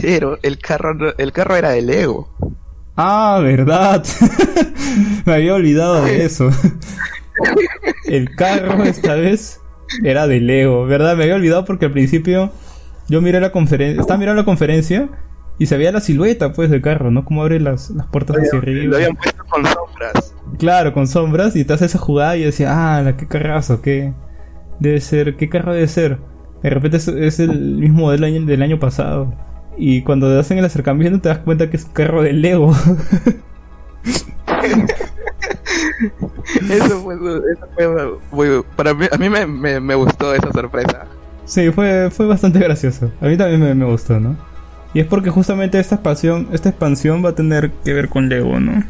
Pero 0.00 0.38
el 0.42 0.58
carro, 0.58 1.16
el 1.18 1.32
carro 1.32 1.56
era 1.56 1.70
de 1.70 1.82
Lego. 1.82 2.28
Ah, 2.96 3.40
verdad. 3.42 4.04
Me 5.24 5.34
había 5.34 5.54
olvidado 5.54 6.04
de 6.04 6.24
eso. 6.24 6.50
El 8.06 8.34
carro 8.34 8.84
esta 8.84 9.14
vez 9.14 9.60
era 10.02 10.26
de 10.26 10.40
Lego, 10.40 10.86
¿verdad? 10.86 11.16
Me 11.16 11.24
había 11.24 11.36
olvidado 11.36 11.64
porque 11.64 11.86
al 11.86 11.92
principio 11.92 12.52
yo 13.08 13.20
miré 13.20 13.40
la 13.40 13.52
conferencia, 13.52 14.00
estaba 14.00 14.18
mirando 14.18 14.42
la 14.42 14.46
conferencia 14.46 15.08
y 15.60 15.66
se 15.66 15.76
veía 15.76 15.92
la 15.92 16.00
silueta 16.00 16.54
pues 16.54 16.70
del 16.70 16.80
carro, 16.80 17.10
¿no? 17.10 17.26
Como 17.26 17.42
abre 17.42 17.60
las, 17.60 17.90
las 17.90 18.06
puertas 18.06 18.38
hacia 18.38 18.58
arriba. 18.58 18.84
Lo 18.86 18.96
habían 18.96 19.14
puesto 19.14 19.44
con 19.44 19.62
sombras. 19.66 20.34
Claro, 20.58 20.94
con 20.94 21.06
sombras 21.06 21.54
y 21.54 21.66
te 21.66 21.74
hace 21.74 21.84
esa 21.84 21.98
jugada 21.98 22.38
y 22.38 22.44
decía, 22.44 22.70
ah, 22.72 23.12
qué 23.18 23.28
carrazo, 23.28 23.82
qué 23.82 24.14
debe 24.78 25.02
ser, 25.02 25.36
qué 25.36 25.50
carro 25.50 25.74
debe 25.74 25.86
ser. 25.86 26.18
De 26.62 26.70
repente 26.70 26.96
es, 26.96 27.08
es 27.08 27.40
el 27.40 27.76
mismo 27.76 28.04
modelo 28.06 28.26
del 28.26 28.62
año 28.62 28.80
pasado. 28.80 29.34
Y 29.76 30.00
cuando 30.00 30.32
te 30.32 30.38
hacen 30.38 30.56
el 30.56 30.64
acercamiento 30.64 31.20
te 31.20 31.28
das 31.28 31.40
cuenta 31.40 31.68
que 31.68 31.76
es 31.76 31.84
un 31.84 31.92
carro 31.92 32.22
de 32.22 32.32
Lego. 32.32 32.72
eso 36.70 37.00
fue, 37.02 37.16
eso 37.16 37.68
fue 37.74 37.86
muy, 38.32 38.64
para 38.76 38.94
mí, 38.94 39.08
a 39.12 39.18
mí 39.18 39.28
me, 39.28 39.44
me, 39.46 39.78
me, 39.78 39.94
gustó 39.94 40.32
esa 40.34 40.50
sorpresa. 40.52 41.04
Sí, 41.44 41.70
fue, 41.70 42.08
fue 42.10 42.24
bastante 42.24 42.58
gracioso. 42.60 43.12
A 43.20 43.26
mí 43.26 43.36
también 43.36 43.60
me, 43.60 43.74
me, 43.74 43.84
gustó, 43.84 44.18
¿no? 44.18 44.48
Y 44.92 45.00
es 45.00 45.06
porque 45.06 45.30
justamente 45.30 45.78
esta 45.78 45.96
expansión, 45.96 46.48
esta 46.52 46.68
expansión 46.68 47.24
va 47.24 47.30
a 47.30 47.34
tener 47.34 47.70
que 47.84 47.92
ver 47.92 48.08
con 48.08 48.28
Lego, 48.28 48.58
¿no? 48.58 48.82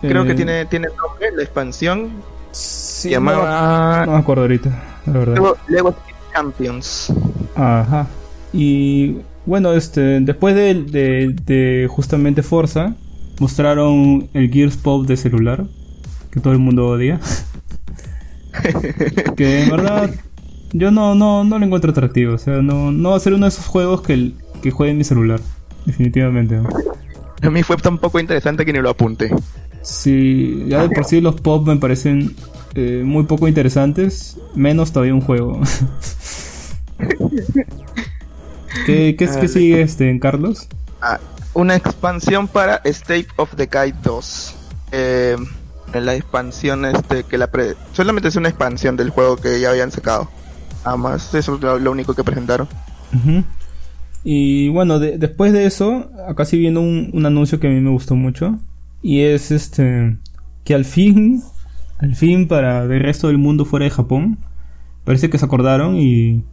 Creo 0.00 0.24
eh... 0.24 0.26
que 0.26 0.34
tiene, 0.34 0.66
tiene 0.66 0.88
nombre, 0.88 1.30
la 1.36 1.42
expansión. 1.42 2.10
Sí, 2.52 3.10
llamaba... 3.10 4.00
No, 4.00 4.06
no, 4.06 4.12
me 4.12 4.18
acuerdo 4.18 4.42
ahorita, 4.42 4.82
la 5.06 5.12
verdad. 5.12 5.34
Lego, 5.34 5.56
Lego 5.68 5.96
Champions. 6.32 7.12
Ajá. 7.54 8.06
Y 8.52 9.18
bueno, 9.44 9.72
este, 9.72 10.20
después 10.20 10.54
de, 10.54 10.74
de, 10.74 11.36
de, 11.44 11.88
justamente 11.90 12.42
Forza, 12.42 12.94
mostraron 13.40 14.28
el 14.34 14.50
Gears 14.50 14.76
Pop 14.76 15.06
de 15.06 15.16
celular, 15.16 15.64
que 16.30 16.40
todo 16.40 16.52
el 16.52 16.58
mundo 16.58 16.88
odia. 16.88 17.20
que 19.36 19.62
en 19.62 19.70
verdad 19.70 20.10
yo 20.72 20.90
no, 20.90 21.14
no, 21.14 21.44
no 21.44 21.58
lo 21.58 21.64
encuentro 21.64 21.90
atractivo. 21.90 22.34
O 22.34 22.38
sea, 22.38 22.62
no, 22.62 22.92
no 22.92 23.10
va 23.10 23.16
a 23.16 23.20
ser 23.20 23.34
uno 23.34 23.46
de 23.46 23.50
esos 23.50 23.66
juegos 23.66 24.02
que, 24.02 24.32
que 24.62 24.70
juegue 24.70 24.92
en 24.92 24.98
mi 24.98 25.04
celular. 25.04 25.40
Definitivamente. 25.84 26.56
¿no? 26.56 26.68
A 27.42 27.50
mí 27.50 27.62
fue 27.62 27.76
tan 27.76 27.98
poco 27.98 28.20
interesante 28.20 28.64
que 28.64 28.72
ni 28.72 28.80
lo 28.80 28.88
apunte. 28.88 29.30
Sí, 29.82 30.64
ya 30.68 30.86
de 30.86 30.94
por 30.94 31.04
sí 31.04 31.20
los 31.20 31.40
pop 31.40 31.66
me 31.66 31.76
parecen 31.76 32.36
eh, 32.74 33.02
muy 33.04 33.24
poco 33.24 33.48
interesantes. 33.48 34.38
Menos 34.54 34.92
todavía 34.92 35.14
un 35.14 35.20
juego. 35.20 35.60
¿Qué, 38.86 39.16
qué, 39.18 39.28
¿Qué, 39.28 39.48
sigue 39.48 39.82
este 39.82 40.08
en 40.08 40.18
Carlos? 40.18 40.68
Ah, 41.00 41.18
una 41.52 41.74
expansión 41.74 42.48
para 42.48 42.76
State 42.84 43.26
of 43.36 43.54
Decay 43.54 43.92
2. 44.02 44.54
Eh, 44.92 45.36
la 45.92 46.14
expansión 46.14 46.86
este 46.86 47.24
que 47.24 47.36
la 47.36 47.48
pre 47.48 47.74
solamente 47.92 48.28
es 48.28 48.36
una 48.36 48.48
expansión 48.48 48.96
del 48.96 49.10
juego 49.10 49.36
que 49.36 49.60
ya 49.60 49.70
habían 49.70 49.90
sacado. 49.90 50.30
Además, 50.84 51.34
eso 51.34 51.56
es 51.56 51.60
lo, 51.60 51.78
lo 51.78 51.90
único 51.90 52.14
que 52.14 52.24
presentaron. 52.24 52.68
Uh 53.12 53.16
-huh. 53.16 53.44
Y 54.24 54.68
bueno, 54.68 54.98
de, 54.98 55.18
después 55.18 55.52
de 55.52 55.66
eso, 55.66 56.10
acá 56.28 56.44
sí 56.44 56.58
viendo 56.58 56.80
un, 56.80 57.10
un, 57.12 57.26
anuncio 57.26 57.58
que 57.58 57.66
a 57.66 57.70
mí 57.70 57.80
me 57.80 57.90
gustó 57.90 58.14
mucho. 58.14 58.58
Y 59.02 59.20
es 59.20 59.50
este 59.50 60.18
que 60.64 60.74
al 60.74 60.84
fin, 60.84 61.42
al 61.98 62.14
fin 62.14 62.46
para 62.46 62.84
el 62.84 63.00
resto 63.00 63.28
del 63.28 63.38
mundo 63.38 63.64
fuera 63.64 63.84
de 63.84 63.90
Japón, 63.90 64.38
parece 65.04 65.28
que 65.28 65.38
se 65.38 65.44
acordaron 65.44 65.96
y 65.96 66.44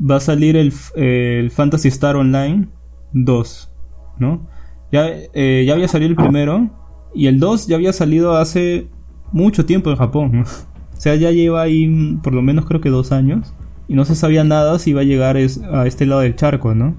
va 0.00 0.16
a 0.16 0.20
salir 0.20 0.56
el, 0.56 0.72
el 0.94 1.50
Fantasy 1.50 1.88
Star 1.88 2.16
Online 2.16 2.68
2, 3.12 3.70
¿no? 4.18 4.48
Ya, 4.92 5.08
eh, 5.34 5.64
ya 5.66 5.74
había 5.74 5.88
salido 5.88 6.10
el 6.10 6.16
primero 6.16 6.70
y 7.14 7.26
el 7.26 7.38
2 7.38 7.66
ya 7.66 7.76
había 7.76 7.92
salido 7.92 8.36
hace 8.36 8.88
mucho 9.32 9.66
tiempo 9.66 9.90
en 9.90 9.96
Japón. 9.96 10.44
O 10.92 11.02
sea, 11.02 11.14
ya 11.14 11.30
lleva 11.30 11.62
ahí 11.62 12.18
por 12.22 12.34
lo 12.34 12.42
menos 12.42 12.66
creo 12.66 12.82
que 12.82 12.90
dos 12.90 13.10
años 13.10 13.54
y 13.90 13.94
no 13.94 14.04
se 14.04 14.14
sabía 14.14 14.44
nada 14.44 14.78
si 14.78 14.90
iba 14.90 15.00
a 15.00 15.04
llegar 15.04 15.36
es, 15.36 15.60
a 15.64 15.84
este 15.84 16.06
lado 16.06 16.20
del 16.20 16.36
charco, 16.36 16.76
¿no? 16.76 16.94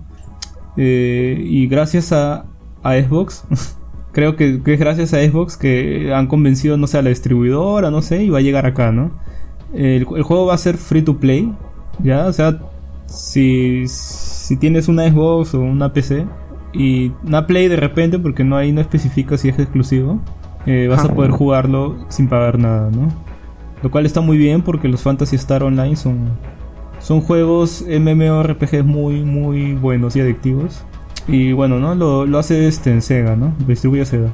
Eh, 0.76 1.42
y 1.42 1.68
gracias 1.68 2.12
a, 2.12 2.48
a 2.84 3.00
Xbox, 3.00 3.46
creo 4.12 4.36
que, 4.36 4.62
que, 4.62 4.74
es 4.74 4.80
gracias 4.80 5.14
a 5.14 5.24
Xbox 5.24 5.56
que 5.56 6.14
han 6.14 6.28
convencido, 6.28 6.76
no 6.76 6.88
sé, 6.88 6.98
a 6.98 7.02
la 7.02 7.08
distribuidora, 7.08 7.92
no 7.92 8.02
sé, 8.02 8.26
y 8.26 8.30
va 8.30 8.40
a 8.40 8.42
llegar 8.42 8.66
acá, 8.66 8.92
¿no? 8.92 9.12
El, 9.74 10.06
el 10.18 10.24
juego 10.24 10.48
va 10.48 10.56
a 10.56 10.58
ser 10.58 10.76
free 10.76 11.02
to 11.02 11.18
play, 11.18 11.50
¿ya? 12.04 12.26
O 12.26 12.34
sea, 12.34 12.60
si, 13.06 13.88
si 13.88 14.58
tienes 14.58 14.90
una 14.90 15.10
Xbox 15.10 15.54
o 15.54 15.62
una 15.62 15.94
PC 15.94 16.26
y 16.74 17.14
una 17.24 17.48
Play 17.48 17.70
de 17.70 17.78
repente, 17.78 18.20
porque 18.20 18.44
no 18.44 18.58
ahí 18.58 18.74
no 18.74 18.82
especifica 18.82 19.38
si 19.38 19.48
es 19.48 19.58
exclusivo, 19.60 20.20
eh, 20.66 20.88
vas 20.90 21.06
a 21.06 21.14
poder 21.14 21.32
jugarlo 21.32 22.06
sin 22.10 22.28
pagar 22.28 22.60
nada, 22.60 22.92
¿no? 22.92 23.08
Lo 23.82 23.90
cual 23.92 24.06
está 24.06 24.20
muy 24.20 24.38
bien 24.38 24.62
porque 24.62 24.90
los 24.90 25.04
Fantasy 25.04 25.38
Star 25.38 25.64
Online 25.64 25.96
son, 25.96 26.32
son 27.02 27.22
juegos 27.22 27.84
MMORPG 27.88 28.84
muy, 28.84 29.22
muy 29.22 29.74
buenos 29.74 30.16
y 30.16 30.22
adictivos. 30.22 30.84
Y 31.28 31.52
bueno, 31.54 31.80
¿no? 31.80 31.96
Lo, 31.96 32.26
lo 32.26 32.40
hace 32.40 32.68
este 32.68 32.92
en 32.92 33.02
Sega, 33.02 33.36
¿no? 33.36 33.54
Distribuye 33.68 34.06
Sega. 34.06 34.30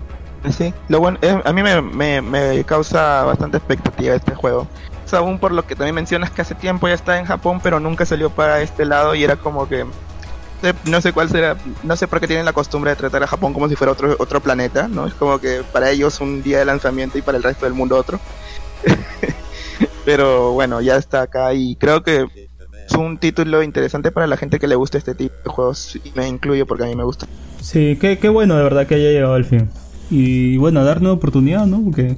Sí, 0.49 0.73
lo 0.87 0.99
bueno, 0.99 1.17
eh, 1.21 1.41
a 1.43 1.51
mí 1.51 1.61
me, 1.61 1.81
me, 1.81 2.21
me, 2.21 2.63
causa 2.63 3.23
bastante 3.23 3.57
expectativa 3.57 4.15
este 4.15 4.33
juego. 4.35 4.67
Es 5.05 5.13
aún 5.13 5.39
por 5.39 5.51
lo 5.51 5.65
que 5.65 5.75
también 5.75 5.95
mencionas 5.95 6.31
que 6.31 6.41
hace 6.41 6.55
tiempo 6.55 6.87
ya 6.87 6.93
está 6.93 7.19
en 7.19 7.25
Japón, 7.25 7.59
pero 7.61 7.79
nunca 7.79 8.05
salió 8.05 8.29
para 8.29 8.61
este 8.61 8.85
lado 8.85 9.15
y 9.15 9.23
era 9.23 9.35
como 9.35 9.67
que 9.67 9.85
no 10.85 11.01
sé 11.01 11.13
cuál 11.13 11.29
será, 11.29 11.55
no 11.83 11.95
sé 11.95 12.07
por 12.07 12.19
qué 12.19 12.27
tienen 12.27 12.45
la 12.45 12.53
costumbre 12.53 12.91
de 12.91 12.95
tratar 12.95 13.23
a 13.23 13.27
Japón 13.27 13.53
como 13.53 13.69
si 13.69 13.75
fuera 13.75 13.93
otro 13.93 14.15
otro 14.19 14.41
planeta, 14.41 14.87
¿no? 14.87 15.05
Es 15.05 15.13
como 15.13 15.39
que 15.39 15.63
para 15.71 15.91
ellos 15.91 16.19
un 16.19 16.41
día 16.41 16.59
de 16.59 16.65
lanzamiento 16.65 17.17
y 17.17 17.21
para 17.21 17.37
el 17.37 17.43
resto 17.43 17.65
del 17.65 17.73
mundo 17.73 17.95
otro. 17.95 18.19
pero 20.05 20.53
bueno, 20.53 20.81
ya 20.81 20.95
está 20.95 21.23
acá 21.23 21.53
y 21.53 21.75
creo 21.75 22.01
que 22.01 22.46
es 22.87 22.93
un 22.93 23.17
título 23.17 23.61
interesante 23.63 24.11
para 24.11 24.27
la 24.27 24.37
gente 24.37 24.59
que 24.59 24.67
le 24.67 24.75
gusta 24.75 24.97
este 24.97 25.13
tipo 25.13 25.35
de 25.43 25.49
juegos 25.49 25.99
y 26.03 26.11
me 26.15 26.27
incluyo 26.27 26.65
porque 26.65 26.85
a 26.85 26.87
mí 26.87 26.95
me 26.95 27.03
gusta. 27.03 27.27
Sí, 27.61 27.97
qué, 27.99 28.17
qué 28.17 28.29
bueno 28.29 28.55
de 28.55 28.63
verdad 28.63 28.87
que 28.87 28.95
haya 28.95 29.09
llegado 29.09 29.33
al 29.33 29.45
fin. 29.45 29.69
Y 30.09 30.55
bueno, 30.57 30.83
dar 30.85 30.99
una 30.99 31.11
oportunidad, 31.11 31.65
¿no? 31.65 31.83
Porque 31.83 32.15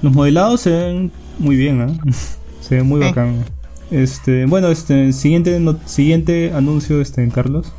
los 0.00 0.12
modelados 0.12 0.62
se 0.62 0.70
ven 0.70 1.12
muy 1.38 1.56
bien, 1.56 1.82
¿eh? 1.82 2.12
se 2.60 2.76
ven 2.76 2.86
muy 2.86 3.00
bacán. 3.00 3.44
Este, 3.90 4.46
bueno, 4.46 4.68
este 4.68 5.12
siguiente 5.12 5.58
no, 5.60 5.78
siguiente 5.84 6.52
anuncio 6.54 7.00
este 7.00 7.26
Carlos. 7.28 7.72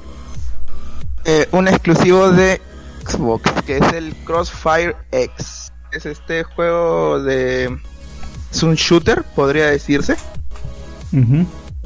Eh, 1.25 1.47
un 1.51 1.67
exclusivo 1.67 2.31
de 2.31 2.61
Xbox 3.05 3.51
que 3.63 3.77
es 3.77 3.93
el 3.93 4.15
Crossfire 4.23 4.95
X. 5.11 5.71
es 5.91 6.05
este 6.05 6.43
juego 6.43 7.21
de... 7.21 7.75
Es 8.51 8.63
un 8.63 8.75
shooter, 8.75 9.23
podría 9.35 9.67
decirse. 9.67 10.15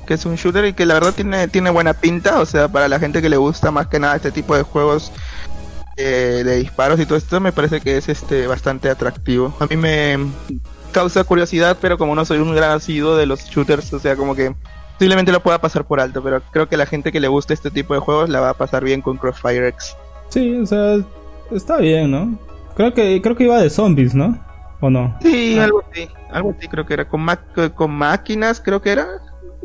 Que 0.06 0.16
es 0.16 0.26
un 0.26 0.36
shooter 0.36 0.66
y 0.66 0.74
que 0.74 0.86
la 0.86 0.96
verdad 0.96 1.14
tiene, 1.14 1.48
tiene 1.48 1.70
buena 1.70 1.94
pinta. 1.94 2.40
O 2.40 2.46
sea, 2.46 2.68
para 2.68 2.88
la 2.88 3.00
gente 3.00 3.22
que 3.22 3.30
le 3.30 3.38
gusta 3.38 3.72
más 3.72 3.88
que 3.88 4.00
nada 4.00 4.16
este 4.16 4.32
tipo 4.32 4.56
de 4.56 4.64
juegos 4.64 5.12
eh, 5.98 6.42
de 6.46 6.58
disparos 6.58 7.00
y 7.00 7.06
todo 7.06 7.18
esto, 7.18 7.40
me 7.40 7.52
parece 7.52 7.80
que 7.82 7.98
es 7.98 8.10
este 8.10 8.48
bastante 8.48 8.90
atractivo. 8.90 9.54
A 9.60 9.66
mí 9.68 9.78
me 9.78 10.18
causa 10.92 11.24
curiosidad, 11.24 11.78
pero 11.80 11.98
como 11.98 12.16
no 12.16 12.26
soy 12.26 12.40
un 12.40 12.54
gran 12.56 12.72
asiduo 12.72 13.16
de 13.16 13.26
los 13.26 13.46
shooters, 13.46 13.94
o 13.94 14.00
sea, 14.00 14.16
como 14.16 14.36
que 14.36 14.54
posiblemente 14.94 15.32
lo 15.32 15.42
pueda 15.42 15.60
pasar 15.60 15.86
por 15.86 16.00
alto, 16.00 16.22
pero 16.22 16.42
creo 16.52 16.68
que 16.70 16.78
la 16.78 16.86
gente 16.86 17.12
que 17.12 17.20
le 17.20 17.28
gusta 17.28 17.54
este 17.54 17.72
tipo 17.72 17.94
de 17.94 18.00
juegos 18.00 18.30
la 18.30 18.40
va 18.42 18.50
a 18.50 18.54
pasar 18.54 18.84
bien 18.84 19.02
con 19.02 19.18
Crossfire 19.18 19.68
X. 19.70 19.96
Sí, 20.30 20.56
o 20.56 20.66
sea, 20.66 20.98
está 21.52 21.78
bien, 21.78 22.12
¿no? 22.12 22.38
Creo 22.76 22.94
que 22.94 23.22
creo 23.22 23.36
que 23.36 23.44
iba 23.46 23.60
de 23.62 23.70
zombies, 23.70 24.14
¿no? 24.14 24.38
¿O 24.82 24.90
no? 24.90 25.18
Sí, 25.22 25.58
algo 25.58 25.84
así, 25.92 26.08
algo 26.32 26.56
así 26.58 26.68
creo 26.68 26.86
que 26.86 26.94
era 26.96 27.08
con, 27.08 27.22
ma- 27.22 27.40
con 27.76 27.92
máquinas, 27.92 28.60
creo 28.60 28.82
que 28.82 28.92
era. 28.92 29.08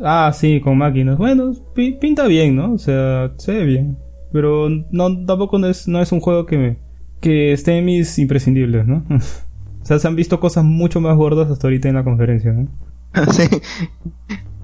Ah, 0.02 0.30
sí, 0.34 0.60
con 0.60 0.78
máquinas. 0.78 1.18
Bueno, 1.18 1.52
pi- 1.74 1.92
pinta 2.00 2.26
bien, 2.26 2.56
¿no? 2.56 2.74
O 2.74 2.78
sea, 2.78 3.32
se 3.38 3.52
ve 3.52 3.64
bien. 3.64 3.98
Pero 4.32 4.68
no, 4.90 5.24
tampoco 5.24 5.58
no 5.58 5.66
es, 5.68 5.88
no 5.88 6.00
es 6.00 6.12
un 6.12 6.20
juego 6.20 6.46
que, 6.46 6.56
me- 6.58 6.78
que 7.20 7.52
esté 7.52 7.78
en 7.78 7.84
mis 7.86 8.18
imprescindibles, 8.18 8.86
¿no? 8.86 9.04
o 9.10 9.84
sea, 9.84 9.98
se 9.98 10.06
han 10.08 10.16
visto 10.16 10.38
cosas 10.40 10.64
mucho 10.64 11.00
más 11.00 11.16
gordas 11.16 11.50
hasta 11.50 11.66
ahorita 11.66 11.88
en 11.88 11.94
la 11.96 12.04
conferencia, 12.04 12.52
¿no? 12.52 12.68
sí. 13.32 13.42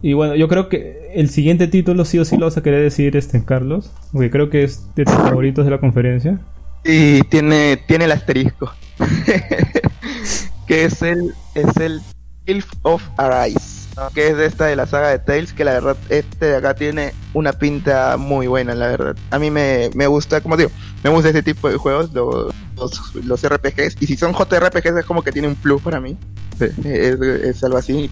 Y 0.03 0.13
bueno, 0.13 0.35
yo 0.37 0.49
creo 0.49 0.69
que 0.69 1.13
el 1.15 1.31
siguiente 1.31 1.67
título 1.67 2.05
sí 2.05 2.19
o 2.19 2.25
sí 2.27 2.37
lo 2.37 2.45
vas 2.45 2.59
a 2.59 2.63
querer 2.63 2.83
decir, 2.83 3.17
este, 3.17 3.43
Carlos. 3.43 3.91
Porque 4.13 4.31
creo 4.31 4.51
que 4.51 4.63
es 4.65 4.95
de 4.95 5.05
tus 5.07 5.15
favoritos 5.15 5.65
de 5.65 5.71
la 5.71 5.81
conferencia. 5.81 6.41
Y 6.85 7.23
tiene, 7.23 7.79
tiene 7.89 8.05
el 8.05 8.13
asterisco. 8.13 8.71
que 10.67 10.85
es 10.85 11.01
el, 11.03 11.33
es 11.55 11.77
el 11.79 12.01
Elf 12.47 12.67
of 12.83 13.03
Arise. 13.17 13.84
Que 14.15 14.29
es 14.29 14.37
de 14.37 14.47
esta 14.47 14.67
de 14.67 14.77
la 14.77 14.87
saga 14.87 15.09
de 15.11 15.19
Tales. 15.19 15.53
Que 15.53 15.65
la 15.65 15.73
verdad, 15.73 15.97
este 16.09 16.47
de 16.47 16.57
acá 16.57 16.75
tiene 16.75 17.13
una 17.33 17.53
pinta 17.53 18.17
muy 18.17 18.47
buena, 18.47 18.75
la 18.75 18.89
verdad. 18.89 19.17
A 19.31 19.39
mí 19.39 19.51
me, 19.51 19.91
me 19.95 20.07
gusta, 20.07 20.41
como 20.41 20.57
digo, 20.57 20.71
me 21.03 21.11
gusta 21.11 21.29
este 21.29 21.43
tipo 21.43 21.69
de 21.69 21.77
juegos, 21.77 22.13
lo- 22.13 22.53
los, 22.77 23.15
los 23.25 23.43
RPGs. 23.49 23.97
Y 24.01 24.07
si 24.07 24.17
son 24.17 24.33
JRPGs, 24.35 24.97
es 24.99 25.05
como 25.05 25.23
que 25.23 25.31
tiene 25.33 25.49
un 25.49 25.55
plus 25.55 25.81
para 25.81 26.01
mí. 26.01 26.17
Es, 26.61 27.21
es 27.21 27.65
algo 27.65 27.77
así. 27.79 28.11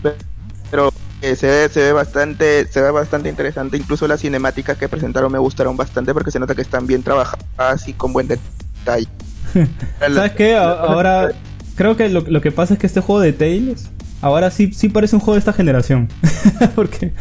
Pero 0.71 0.93
eh, 1.21 1.37
se 1.37 1.47
ve, 1.49 1.69
se 1.69 1.81
ve 1.81 1.93
bastante, 1.93 2.67
se 2.69 2.81
ve 2.81 2.91
bastante 2.91 3.29
interesante. 3.29 3.77
Incluso 3.77 4.07
las 4.07 4.21
cinemáticas 4.21 4.79
que 4.79 4.89
presentaron 4.89 5.31
me 5.33 5.39
gustaron 5.39 5.77
bastante 5.77 6.15
porque 6.15 6.31
se 6.31 6.39
nota 6.39 6.55
que 6.55 6.63
están 6.63 6.87
bien 6.87 7.03
trabajadas 7.03 7.89
y 7.89 7.93
con 7.93 8.13
buen 8.13 8.29
detalle. 8.29 9.09
¿Sabes 10.01 10.33
qué? 10.33 10.55
Ahora, 10.57 11.33
creo 11.77 11.97
que 11.97 12.09
lo, 12.09 12.21
lo 12.23 12.41
que 12.41 12.53
pasa 12.53 12.75
es 12.75 12.81
que 12.81 12.87
este 12.87 13.01
juego 13.01 13.21
de 13.21 13.33
Tales, 13.33 13.89
ahora 14.23 14.51
sí, 14.51 14.73
sí 14.73 14.89
parece 14.89 15.17
un 15.17 15.21
juego 15.21 15.35
de 15.35 15.41
esta 15.41 15.53
generación. 15.53 16.09
Porque 16.75 17.13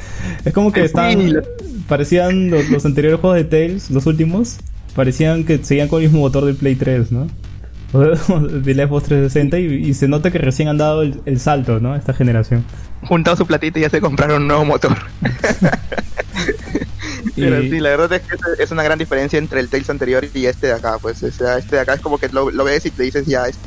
es 0.46 0.54
como 0.54 0.72
que 0.72 0.86
están. 0.86 1.42
Parecían 1.90 2.50
los, 2.50 2.70
los 2.70 2.86
anteriores 2.86 3.20
juegos 3.20 3.38
de 3.38 3.44
Tales, 3.44 3.92
los 3.92 4.06
últimos, 4.06 4.58
parecían 4.96 5.44
que 5.44 5.62
seguían 5.64 5.90
con 5.90 6.02
el 6.02 6.08
mismo 6.08 6.22
motor 6.22 6.46
del 6.46 6.56
Play 6.56 6.76
3, 6.76 7.12
¿no? 7.12 7.28
Del 7.92 8.78
Xbox 8.88 9.04
360 9.10 9.60
y, 9.60 9.66
y 9.90 9.94
se 9.94 10.08
nota 10.08 10.32
que 10.32 10.38
recién 10.38 10.70
han 10.70 10.78
dado 10.78 11.02
el, 11.02 11.20
el 11.26 11.42
salto, 11.42 11.82
¿no? 11.82 11.94
Esta 11.98 12.14
generación. 12.14 12.64
juntado 13.04 13.36
su 13.36 13.46
platita 13.46 13.80
y 13.80 13.82
ya 13.82 13.90
se 13.90 14.00
compraron 14.00 14.44
un 14.44 14.48
nuevo 14.48 14.64
motor. 14.64 14.96
Pero 17.36 17.62
sí, 17.62 17.80
la 17.80 17.90
verdad 17.90 18.14
es 18.14 18.22
que 18.22 18.36
es- 18.36 18.60
es 18.60 18.72
una 18.72 18.84
gran 18.84 18.98
diferencia 19.00 19.38
entre 19.40 19.60
el 19.60 19.68
Tales 19.68 19.90
anterior 19.90 20.26
y 20.34 20.46
este 20.46 20.68
de 20.68 20.74
acá. 20.74 20.98
Pues 21.02 21.22
o 21.24 21.32
sea, 21.32 21.58
este 21.58 21.76
de 21.76 21.82
acá 21.82 21.96
es 21.96 22.02
como 22.02 22.18
que 22.18 22.30
lo, 22.30 22.50
lo 22.52 22.64
ves 22.64 22.86
y 22.86 22.92
te 22.92 23.04
dices 23.04 23.26
ya. 23.26 23.46
es- 23.48 23.58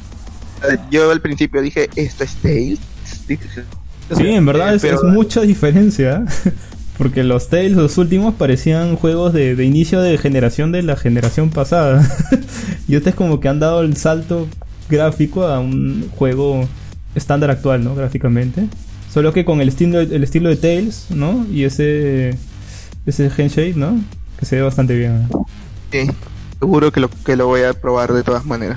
yo 0.91 1.11
al 1.11 1.21
principio 1.21 1.61
dije, 1.61 1.91
¿esto 1.97 2.25
es 2.25 2.35
Tales? 2.37 2.79
Sí, 3.27 4.27
en 4.29 4.47
verdad 4.47 4.75
es, 4.75 4.85
es 4.85 5.03
mucha 5.03 5.43
diferencia. 5.43 6.25
Porque 6.99 7.25
los 7.25 7.49
Tales, 7.49 7.73
los 7.73 7.99
últimos, 7.99 8.35
parecían 8.35 8.95
juegos 8.95 9.33
de, 9.33 9.57
de 9.57 9.65
inicio 9.65 10.01
de 10.01 10.17
generación 10.17 10.71
de 10.71 10.83
la 10.83 10.97
generación 10.97 11.51
pasada. 11.51 12.09
y 12.89 12.95
este 12.95 13.11
es 13.11 13.17
como 13.17 13.41
que 13.41 13.49
han 13.49 13.59
dado 13.59 13.83
el 13.83 13.97
salto 13.97 14.47
gráfico 14.89 15.45
a 15.45 15.59
un 15.59 16.09
juego 16.17 16.69
estándar 17.15 17.51
actual, 17.51 17.83
¿no? 17.83 17.95
Gráficamente. 17.97 18.69
Solo 19.13 19.33
que 19.33 19.45
con 19.45 19.61
el 19.61 19.69
estilo, 19.69 20.01
el 20.01 20.23
estilo 20.23 20.49
de 20.49 20.57
Tales, 20.57 21.07
¿no? 21.11 21.47
Y 21.51 21.65
ese, 21.65 22.37
ese 23.07 23.31
handshake, 23.31 23.77
¿no? 23.77 24.01
Que 24.39 24.47
se 24.47 24.57
ve 24.57 24.63
bastante 24.63 24.97
bien. 24.97 25.29
Sí, 25.91 26.07
seguro 26.59 26.93
que 26.93 27.01
lo, 27.01 27.09
que 27.09 27.37
lo 27.37 27.47
voy 27.47 27.63
a 27.63 27.75
probar 27.75 28.13
de 28.13 28.23
todas 28.23 28.45
maneras. 28.45 28.77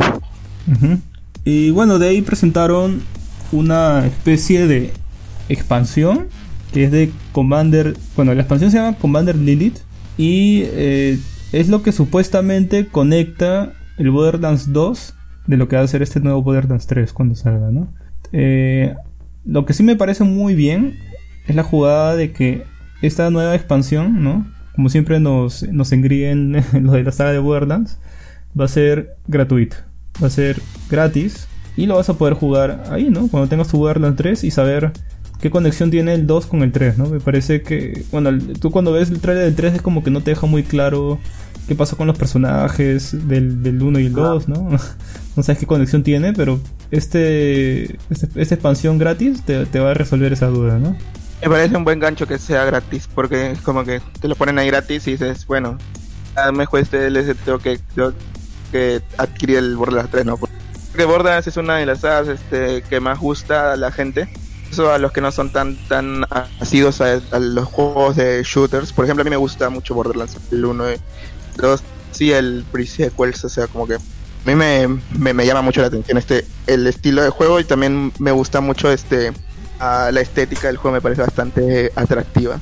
Y 1.44 1.70
bueno, 1.70 1.98
de 2.00 2.10
ahí 2.10 2.22
presentaron 2.22 3.02
una 3.52 4.06
especie 4.06 4.68
de 4.68 4.92
expansión 5.50 6.28
que 6.74 6.86
es 6.86 6.92
de 6.92 7.12
Commander. 7.32 7.96
Bueno, 8.16 8.34
la 8.34 8.42
expansión 8.42 8.72
se 8.72 8.78
llama 8.78 8.98
Commander 8.98 9.36
Lilith 9.36 9.80
y 10.18 10.64
eh, 10.66 11.20
es 11.52 11.70
lo 11.70 11.84
que 11.84 11.92
supuestamente 11.92 12.88
conecta 12.88 13.74
el 13.98 14.12
Borderlands 14.12 14.74
2 14.74 15.14
de 15.48 15.58
lo 15.58 15.68
que 15.68 15.78
va 15.78 15.82
a 15.82 15.88
ser 15.88 16.02
este 16.02 16.20
nuevo 16.20 16.44
Borderlands 16.44 16.88
3 16.88 17.14
cuando 17.14 17.36
salga, 17.36 17.72
¿no? 17.72 17.94
Eh, 18.34 18.94
lo 19.46 19.66
que 19.66 19.74
sí 19.74 19.84
me 19.84 19.96
parece 19.96 20.24
muy 20.24 20.56
bien 20.56 20.98
es 21.48 21.56
la 21.56 21.64
jugada 21.64 22.16
de 22.16 22.34
que 22.34 22.64
esta 23.02 23.30
nueva 23.30 23.56
expansión, 23.56 24.24
¿no? 24.24 24.46
Como 24.76 24.90
siempre 24.90 25.20
nos, 25.20 25.64
nos 25.64 25.92
engríen 25.94 26.52
lo 26.82 26.92
de 26.92 27.04
la 27.04 27.12
saga 27.12 27.32
de 27.32 27.40
Borderlands, 27.40 27.98
va 28.60 28.66
a 28.66 28.70
ser 28.70 29.16
gratuito. 29.28 29.78
Va 30.22 30.28
a 30.28 30.32
ser 30.32 30.60
gratis 30.90 31.48
y 31.78 31.86
lo 31.86 31.96
vas 31.96 32.10
a 32.10 32.18
poder 32.18 32.34
jugar 32.34 32.84
ahí, 32.92 33.10
¿no? 33.10 33.28
Cuando 33.30 33.48
tengas 33.48 33.70
tu 33.70 33.78
Borderlands 33.78 34.18
3 34.18 34.44
y 34.44 34.52
saber 34.52 34.92
qué 35.40 35.50
conexión 35.52 35.92
tiene 35.92 36.14
el 36.16 36.28
2 36.28 36.48
con 36.48 36.64
el 36.64 36.72
3, 36.72 36.98
¿no? 36.98 37.06
Me 37.06 37.20
parece 37.20 37.62
que, 37.62 38.04
bueno, 38.12 38.32
tú 38.60 38.72
cuando 38.72 38.92
ves 38.92 39.10
el 39.12 39.20
trailer 39.22 39.46
del 39.46 39.56
3 39.56 39.76
es 39.76 39.82
como 39.82 40.04
que 40.04 40.10
no 40.12 40.22
te 40.22 40.32
deja 40.32 40.48
muy 40.48 40.64
claro 40.64 41.20
qué 41.68 41.76
pasó 41.76 41.96
con 41.98 42.08
los 42.08 42.18
personajes 42.18 43.28
del, 43.28 43.62
del 43.62 43.82
1 43.82 44.00
y 44.00 44.06
el 44.08 44.14
2, 44.14 44.50
¿no? 44.50 44.70
No 45.38 45.44
sabes 45.44 45.60
qué 45.60 45.68
conexión 45.68 46.02
tiene, 46.02 46.34
pero 46.34 46.60
este, 46.90 47.84
este- 48.10 48.42
esta 48.42 48.56
expansión 48.56 48.98
gratis 48.98 49.44
te, 49.44 49.68
te 49.68 49.80
va 49.80 49.92
a 49.92 49.94
resolver 49.94 50.34
esa 50.34 50.48
duda, 50.48 50.80
¿no? 50.80 50.98
Me 51.44 51.50
parece 51.50 51.78
un 51.78 51.84
buen 51.84 52.00
gancho 52.00 52.26
que 52.26 52.40
sea 52.40 52.66
gratis, 52.66 53.08
porque 53.14 53.52
es 53.52 53.62
como 53.62 53.84
que 53.84 54.02
te 54.20 54.28
lo 54.28 54.36
ponen 54.36 54.58
ahí 54.58 54.66
gratis 54.66 55.08
y 55.08 55.12
dices, 55.12 55.46
bueno, 55.46 55.78
a 56.36 56.52
me 56.52 56.66
juega 56.66 56.84
este 56.84 56.98
DLC, 57.12 57.36
tengo 57.46 57.60
que, 57.60 57.80
tengo 57.94 58.14
que 58.72 59.00
adquirir 59.18 59.58
el 59.58 59.76
Borderlands 59.76 60.10
3, 60.10 60.26
¿no? 60.26 60.38
Porque 60.38 60.57
Borderlands 61.06 61.48
es 61.48 61.58
una 61.58 61.78
de 61.78 61.86
las 61.86 62.02
sagas 62.02 62.28
este, 62.28 62.82
que 62.84 63.00
más 63.00 63.20
gusta 63.20 63.74
a 63.74 63.78
la 63.78 63.92
gente. 63.92 64.28
Eso 64.72 64.92
a 64.92 64.98
los 64.98 65.12
que 65.14 65.22
no 65.22 65.32
son 65.32 65.50
tan 65.52 65.76
tan 65.88 66.26
asidos 66.60 67.00
a, 67.02 67.20
los 67.40 67.66
juegos 67.66 68.16
de 68.18 68.44
shooters. 68.44 68.92
Por 68.92 69.06
ejemplo, 69.06 69.22
a 69.22 69.24
mí 69.24 69.30
me 69.30 69.38
gusta 69.38 69.70
mucho 69.70 69.94
Borderlands, 69.96 70.38
el 70.52 70.66
1 70.66 70.92
y 70.94 70.96
2, 71.58 71.84
sí, 72.12 72.32
el 72.34 72.66
pre-sequels, 72.72 73.46
o 73.46 73.50
sea, 73.50 73.68
como 73.68 73.88
que 73.88 73.96
a 73.96 74.00
mí 74.46 74.56
me, 74.56 74.88
me, 75.18 75.34
me 75.34 75.46
llama 75.46 75.62
mucho 75.62 75.82
la 75.82 75.88
atención 75.88 76.18
este 76.18 76.46
el 76.68 76.86
estilo 76.88 77.24
de 77.24 77.30
juego 77.30 77.60
y 77.60 77.64
también 77.64 78.12
me 78.20 78.32
gusta 78.32 78.60
mucho 78.62 78.92
este 78.92 79.32
a 79.80 80.10
la 80.12 80.22
estética 80.22 80.68
del 80.68 80.78
juego 80.78 80.96
me 80.96 81.02
parece 81.02 81.22
bastante 81.22 81.92
atractiva. 81.96 82.60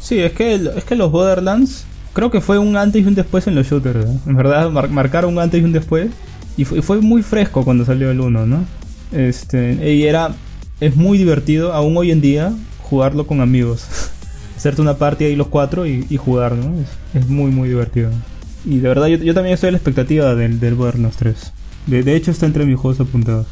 Sí, 0.00 0.20
es 0.20 0.32
que, 0.32 0.54
el- 0.54 0.68
es 0.68 0.84
que 0.84 0.96
los 0.96 1.10
Borderlands 1.12 1.84
creo 2.14 2.30
que 2.30 2.40
fue 2.40 2.58
un 2.58 2.76
antes 2.76 3.02
y 3.02 3.06
un 3.06 3.14
después 3.14 3.46
en 3.46 3.54
los 3.54 3.66
shooters. 3.66 4.06
En 4.26 4.36
verdad, 4.36 4.70
mar- 4.70 4.88
marcaron 4.90 5.32
un 5.34 5.38
antes 5.40 5.60
y 5.60 5.64
un 5.64 5.72
después. 5.72 6.08
Y 6.56 6.64
fue, 6.64 6.82
fue 6.82 7.00
muy 7.00 7.22
fresco 7.22 7.64
cuando 7.64 7.84
salió 7.84 8.10
el 8.10 8.20
1, 8.20 8.46
¿no? 8.46 8.68
Este, 9.10 9.92
y 9.94 10.04
era. 10.04 10.40
Es 10.80 10.96
muy 10.96 11.18
divertido, 11.18 11.72
aún 11.72 11.96
hoy 11.96 12.10
en 12.10 12.20
día, 12.20 12.52
jugarlo 12.78 13.26
con 13.26 13.40
amigos. 13.40 13.86
Hacerte 14.56 14.82
una 14.82 14.98
party 14.98 15.24
ahí 15.24 15.36
los 15.36 15.48
cuatro 15.48 15.86
y, 15.86 16.06
y 16.08 16.16
jugar, 16.16 16.56
¿no? 16.56 16.80
Es, 16.80 17.00
es 17.12 17.28
muy, 17.28 17.50
muy 17.52 17.68
divertido. 17.68 18.24
Y 18.64 18.80
de 18.80 18.88
verdad, 18.88 19.06
yo, 19.08 19.16
yo 19.18 19.34
también 19.34 19.54
estoy 19.54 19.68
a 19.68 19.72
la 19.72 19.78
expectativa 19.78 20.34
del, 20.34 20.60
del 20.60 20.74
Borderlands 20.74 21.16
3. 21.18 21.54
De, 21.86 22.02
de 22.02 22.16
hecho, 22.16 22.30
está 22.30 22.46
entre 22.46 22.66
mis 22.66 22.78
juegos 22.78 23.00
apuntados. 23.00 23.48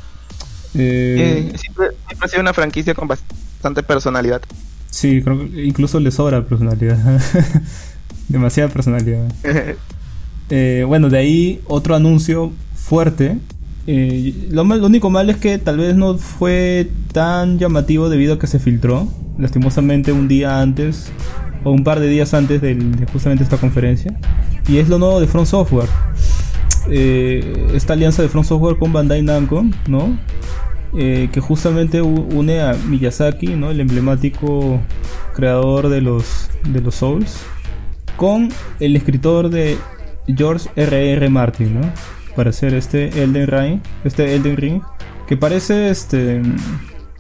Eh, 1.17 1.53
Eh, 1.53 1.59
siempre, 1.59 1.89
siempre 2.07 2.27
ha 2.27 2.29
sido 2.29 2.43
una 2.43 2.55
franquicia 2.55 2.95
con 2.95 3.09
bastante 3.09 3.83
personalidad. 3.83 4.43
Sí, 4.91 5.23
creo 5.23 5.39
que 5.51 5.65
incluso 5.65 6.01
le 6.01 6.11
sobra 6.11 6.47
personalidad. 6.47 6.99
Demasiada 8.29 8.71
personalidad. 8.73 9.35
Eh, 10.49 10.85
bueno, 10.87 11.09
de 11.09 11.19
ahí 11.19 11.63
otro 11.65 11.95
anuncio 11.95 12.59
fuerte. 12.83 13.39
Eh, 13.87 14.47
lo, 14.51 14.65
mal- 14.65 14.81
lo 14.81 14.87
único 14.87 15.11
mal 15.11 15.29
es 15.31 15.37
que 15.39 15.59
tal 15.59 15.79
vez 15.79 15.97
no 15.97 16.17
fue 16.19 16.89
tan 17.13 17.59
llamativo 17.59 18.09
debido 18.09 18.35
a 18.35 18.39
que 18.39 18.47
se 18.47 18.59
filtró, 18.59 19.09
lastimosamente 19.39 20.13
un 20.13 20.29
día 20.29 20.61
antes 20.61 21.11
o 21.65 21.71
un 21.73 21.85
par 21.85 21.99
de 22.01 22.09
días 22.09 22.33
antes 22.35 22.61
de 22.61 22.77
justamente 23.13 23.45
esta 23.45 23.57
conferencia. 23.57 24.19
Y 24.69 24.79
es 24.79 24.89
lo 24.89 24.99
nuevo 24.99 25.21
de 25.21 25.27
Front 25.27 25.49
Software. 25.49 25.89
Eh, 26.91 27.69
esta 27.75 27.93
alianza 27.93 28.23
de 28.23 28.29
Front 28.29 28.47
Software 28.49 28.77
con 28.79 28.93
Bandai 28.93 29.23
Namco, 29.23 29.65
¿no? 29.89 30.17
Eh, 30.97 31.29
que 31.33 31.41
justamente 31.41 32.03
une 32.03 32.61
a 32.61 32.75
Miyazaki, 32.75 33.49
¿no? 33.55 33.71
El 33.71 33.81
emblemático 33.81 34.81
creador 35.35 35.89
de 35.89 36.01
los, 36.03 36.51
de 36.69 36.81
los 36.81 36.97
Souls, 36.97 37.37
con 38.17 38.51
el 38.79 38.95
escritor 38.97 39.49
de 39.49 39.79
George 40.37 40.69
R.R. 40.77 41.29
Martin, 41.31 41.81
¿no? 41.81 41.87
Para 42.37 42.51
hacer 42.51 42.75
este 42.75 43.23
Elden 43.23 43.47
Ring, 43.47 43.81
este 44.05 44.35
Elden 44.35 44.57
Ring, 44.57 44.83
que 45.27 45.37
parece 45.37 45.91
este 45.91 46.41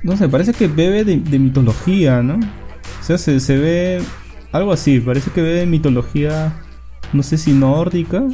no 0.03 0.17
sé, 0.17 0.29
parece 0.29 0.53
que 0.53 0.67
bebe 0.67 1.05
de, 1.05 1.39
mitología, 1.39 2.23
¿no? 2.23 2.35
O 2.35 3.05
sea, 3.05 3.19
se, 3.19 3.39
se, 3.39 3.57
ve 3.57 4.03
algo 4.51 4.73
así, 4.73 4.99
parece 5.01 5.31
que 5.31 5.43
bebe 5.43 5.61
de 5.61 5.67
mitología, 5.67 6.53
no 7.13 7.23
sé 7.23 7.39
si 7.39 7.53
nórdica. 7.53 8.25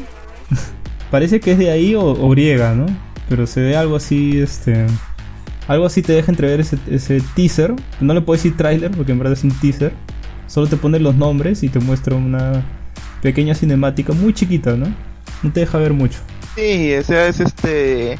parece 1.10 1.40
que 1.40 1.52
es 1.52 1.58
de 1.58 1.70
ahí 1.70 1.94
o, 1.94 2.28
griega, 2.30 2.74
¿no? 2.74 2.86
Pero 3.28 3.46
se 3.46 3.60
ve 3.60 3.76
algo 3.76 3.96
así, 3.96 4.40
este... 4.40 4.86
Algo 5.66 5.84
así 5.84 6.00
te 6.00 6.14
deja 6.14 6.32
entrever 6.32 6.60
ese, 6.60 7.20
teaser. 7.36 7.74
No 8.00 8.14
le 8.14 8.22
puedo 8.22 8.38
decir 8.38 8.56
trailer 8.56 8.90
porque 8.90 9.12
en 9.12 9.18
verdad 9.18 9.34
es 9.34 9.44
un 9.44 9.50
teaser. 9.50 9.92
Solo 10.46 10.66
te 10.66 10.78
pone 10.78 10.98
los 10.98 11.14
nombres 11.14 11.62
y 11.62 11.68
te 11.68 11.78
muestra 11.78 12.16
una 12.16 12.64
pequeña 13.20 13.54
cinemática 13.54 14.14
muy 14.14 14.32
chiquita, 14.32 14.76
¿no? 14.76 14.86
No 15.42 15.52
te 15.52 15.60
deja 15.60 15.76
ver 15.76 15.92
mucho. 15.92 16.20
Sí, 16.58 16.92
o 16.96 17.04
sea, 17.04 17.28
es 17.28 17.38
este 17.38 18.18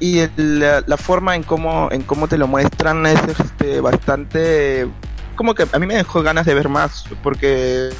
y 0.00 0.20
el, 0.20 0.58
la, 0.58 0.82
la, 0.86 0.96
forma 0.96 1.36
en 1.36 1.42
cómo 1.42 1.90
en 1.92 2.00
cómo 2.00 2.26
te 2.26 2.38
lo 2.38 2.48
muestran 2.48 3.04
es 3.04 3.20
este 3.38 3.82
bastante 3.82 4.88
como 5.36 5.54
que 5.54 5.66
a 5.70 5.78
mí 5.78 5.86
me 5.86 5.96
dejó 5.96 6.22
ganas 6.22 6.46
de 6.46 6.54
ver 6.54 6.70
más 6.70 7.04
porque 7.22 7.90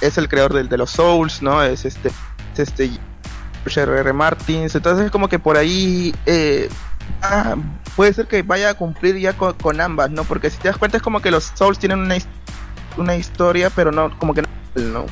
es 0.00 0.16
el 0.16 0.28
creador 0.30 0.54
de, 0.54 0.64
de 0.64 0.78
los 0.78 0.90
Souls 0.90 1.42
no 1.42 1.62
es 1.62 1.84
este 1.84 2.08
es 2.54 2.60
este 2.60 2.90
R.R. 3.66 4.12
Martins 4.14 4.74
entonces 4.74 5.10
como 5.10 5.28
que 5.28 5.38
por 5.38 5.58
ahí 5.58 6.14
eh, 6.24 6.70
ah, 7.20 7.56
puede 7.94 8.14
ser 8.14 8.26
que 8.26 8.40
vaya 8.40 8.70
a 8.70 8.74
cumplir 8.74 9.18
ya 9.18 9.34
con, 9.34 9.52
con, 9.52 9.82
ambas 9.82 10.10
no 10.10 10.24
porque 10.24 10.48
si 10.48 10.56
te 10.56 10.68
das 10.68 10.78
cuenta 10.78 10.96
es 10.96 11.02
como 11.02 11.20
que 11.20 11.30
los 11.30 11.52
Souls 11.54 11.78
tienen 11.78 11.98
una 11.98 12.16
una 12.96 13.16
historia 13.16 13.68
pero 13.68 13.92
no 13.92 14.18
como 14.18 14.32
que 14.32 14.44
no 14.76 15.04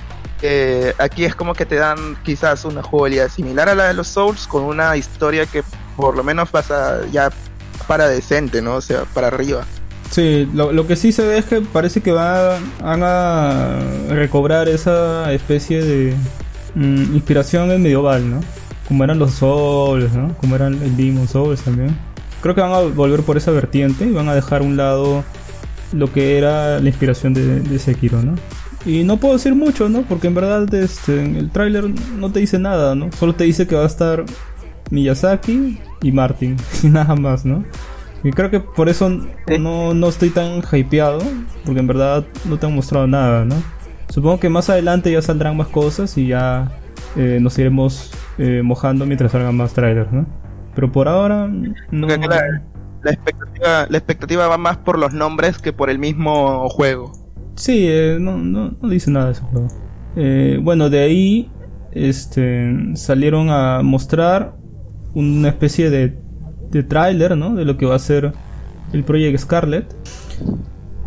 eh, 0.42 0.94
aquí 0.98 1.24
es 1.24 1.34
como 1.34 1.54
que 1.54 1.66
te 1.66 1.76
dan 1.76 2.16
quizás 2.22 2.64
una 2.64 2.82
jugabilidad 2.82 3.28
similar 3.28 3.68
a 3.68 3.74
la 3.74 3.88
de 3.88 3.94
los 3.94 4.06
Souls 4.06 4.46
con 4.46 4.62
una 4.62 4.96
historia 4.96 5.46
que 5.46 5.62
por 5.96 6.16
lo 6.16 6.22
menos 6.22 6.48
pasa 6.50 7.00
ya 7.10 7.30
para 7.88 8.08
decente, 8.08 8.62
¿no? 8.62 8.76
O 8.76 8.80
sea, 8.80 9.04
para 9.14 9.28
arriba. 9.28 9.64
Sí, 10.10 10.48
lo, 10.54 10.86
que 10.86 10.96
sí 10.96 11.12
se 11.12 11.26
ve 11.26 11.38
es 11.38 11.44
que 11.44 11.60
parece 11.60 12.00
que 12.00 12.12
van, 12.12 12.62
a 12.82 13.80
recobrar 14.08 14.68
esa 14.68 15.32
especie 15.32 15.82
de 15.82 16.14
mm, 16.74 17.14
inspiración 17.14 17.68
medieval, 17.82 18.30
¿no? 18.30 18.40
Como 18.86 19.04
eran 19.04 19.18
los 19.18 19.32
Souls, 19.32 20.12
¿no? 20.12 20.34
Como 20.38 20.54
eran 20.54 20.74
el 20.74 20.96
Demon 20.96 21.28
Souls 21.28 21.60
también. 21.60 21.96
Creo 22.40 22.54
que 22.54 22.60
van 22.60 22.72
a 22.72 22.80
volver 22.80 23.22
por 23.22 23.36
esa 23.36 23.50
vertiente 23.50 24.04
y 24.04 24.12
van 24.12 24.28
a 24.28 24.34
dejar 24.34 24.62
un 24.62 24.76
lado 24.76 25.24
lo 25.92 26.12
que 26.12 26.38
era 26.38 26.78
la 26.78 26.88
inspiración 26.88 27.34
de 27.34 27.78
Sekiro, 27.78 28.22
¿no? 28.22 28.34
Y 28.88 29.04
no 29.04 29.18
puedo 29.18 29.34
decir 29.34 29.54
mucho, 29.54 29.90
¿no? 29.90 30.00
Porque 30.00 30.28
en 30.28 30.34
verdad 30.34 30.72
este, 30.72 31.20
el 31.20 31.50
tráiler 31.50 31.84
no 32.16 32.32
te 32.32 32.40
dice 32.40 32.58
nada, 32.58 32.94
¿no? 32.94 33.12
Solo 33.12 33.34
te 33.34 33.44
dice 33.44 33.66
que 33.66 33.76
va 33.76 33.82
a 33.82 33.86
estar 33.86 34.24
Miyazaki 34.90 35.78
y 36.00 36.10
Martin, 36.10 36.56
y 36.82 36.86
nada 36.86 37.14
más, 37.14 37.44
¿no? 37.44 37.64
Y 38.24 38.30
creo 38.30 38.50
que 38.50 38.60
por 38.60 38.88
eso 38.88 39.10
no, 39.60 39.92
no 39.92 40.08
estoy 40.08 40.30
tan 40.30 40.62
hypeado, 40.72 41.18
porque 41.66 41.80
en 41.80 41.86
verdad 41.86 42.24
no 42.46 42.56
te 42.56 42.64
han 42.64 42.74
mostrado 42.74 43.06
nada, 43.06 43.44
¿no? 43.44 43.56
Supongo 44.08 44.40
que 44.40 44.48
más 44.48 44.70
adelante 44.70 45.12
ya 45.12 45.20
saldrán 45.20 45.58
más 45.58 45.68
cosas 45.68 46.16
y 46.16 46.28
ya 46.28 46.72
eh, 47.14 47.40
nos 47.42 47.58
iremos 47.58 48.10
eh, 48.38 48.62
mojando 48.64 49.04
mientras 49.04 49.32
salgan 49.32 49.54
más 49.54 49.74
trailers, 49.74 50.10
¿no? 50.10 50.24
Pero 50.74 50.90
por 50.90 51.08
ahora 51.08 51.46
no... 51.90 52.06
La, 52.06 52.16
la, 53.02 53.10
expectativa, 53.10 53.86
la 53.86 53.98
expectativa 53.98 54.48
va 54.48 54.56
más 54.56 54.78
por 54.78 54.98
los 54.98 55.12
nombres 55.12 55.58
que 55.58 55.74
por 55.74 55.90
el 55.90 55.98
mismo 55.98 56.70
juego. 56.70 57.27
Sí, 57.58 57.86
eh, 57.88 58.18
no, 58.20 58.38
no, 58.38 58.76
no, 58.80 58.88
dice 58.88 59.10
nada 59.10 59.26
de 59.26 59.32
ese 59.32 59.42
juego. 59.42 59.66
Eh, 60.14 60.60
bueno, 60.62 60.90
de 60.90 61.00
ahí 61.00 61.50
este, 61.90 62.72
salieron 62.94 63.50
a 63.50 63.82
mostrar 63.82 64.54
una 65.12 65.48
especie 65.48 65.90
de, 65.90 66.16
de 66.70 66.82
tráiler, 66.84 67.36
¿no? 67.36 67.56
De 67.56 67.64
lo 67.64 67.76
que 67.76 67.84
va 67.84 67.96
a 67.96 67.98
ser 67.98 68.32
el 68.92 69.02
Project 69.02 69.38
Scarlet. 69.38 69.86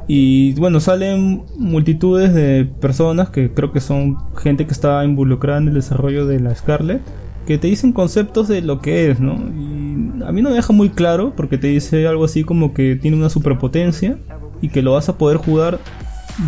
Y 0.07 0.53
bueno, 0.55 0.81
salen 0.81 1.45
multitudes 1.57 2.33
de 2.33 2.65
personas 2.81 3.29
que 3.29 3.53
creo 3.53 3.71
que 3.71 3.79
son 3.79 4.17
gente 4.35 4.65
que 4.65 4.73
está 4.73 5.05
involucrada 5.05 5.59
en 5.59 5.69
el 5.69 5.73
desarrollo 5.73 6.25
de 6.25 6.41
la 6.41 6.53
Scarlet. 6.53 7.01
Que 7.47 7.59
te 7.59 7.67
dicen 7.67 7.93
conceptos 7.93 8.49
de 8.49 8.61
lo 8.61 8.81
que 8.81 9.09
es, 9.09 9.21
¿no? 9.21 9.35
Y 9.35 10.21
a 10.25 10.33
mí 10.33 10.41
no 10.41 10.49
me 10.49 10.57
deja 10.57 10.73
muy 10.73 10.89
claro 10.89 11.33
porque 11.33 11.57
te 11.57 11.67
dice 11.67 12.07
algo 12.07 12.25
así 12.25 12.43
como 12.43 12.73
que 12.73 12.97
tiene 12.97 13.15
una 13.15 13.29
superpotencia 13.29 14.17
y 14.61 14.67
que 14.67 14.81
lo 14.81 14.93
vas 14.93 15.07
a 15.07 15.17
poder 15.17 15.37
jugar 15.37 15.79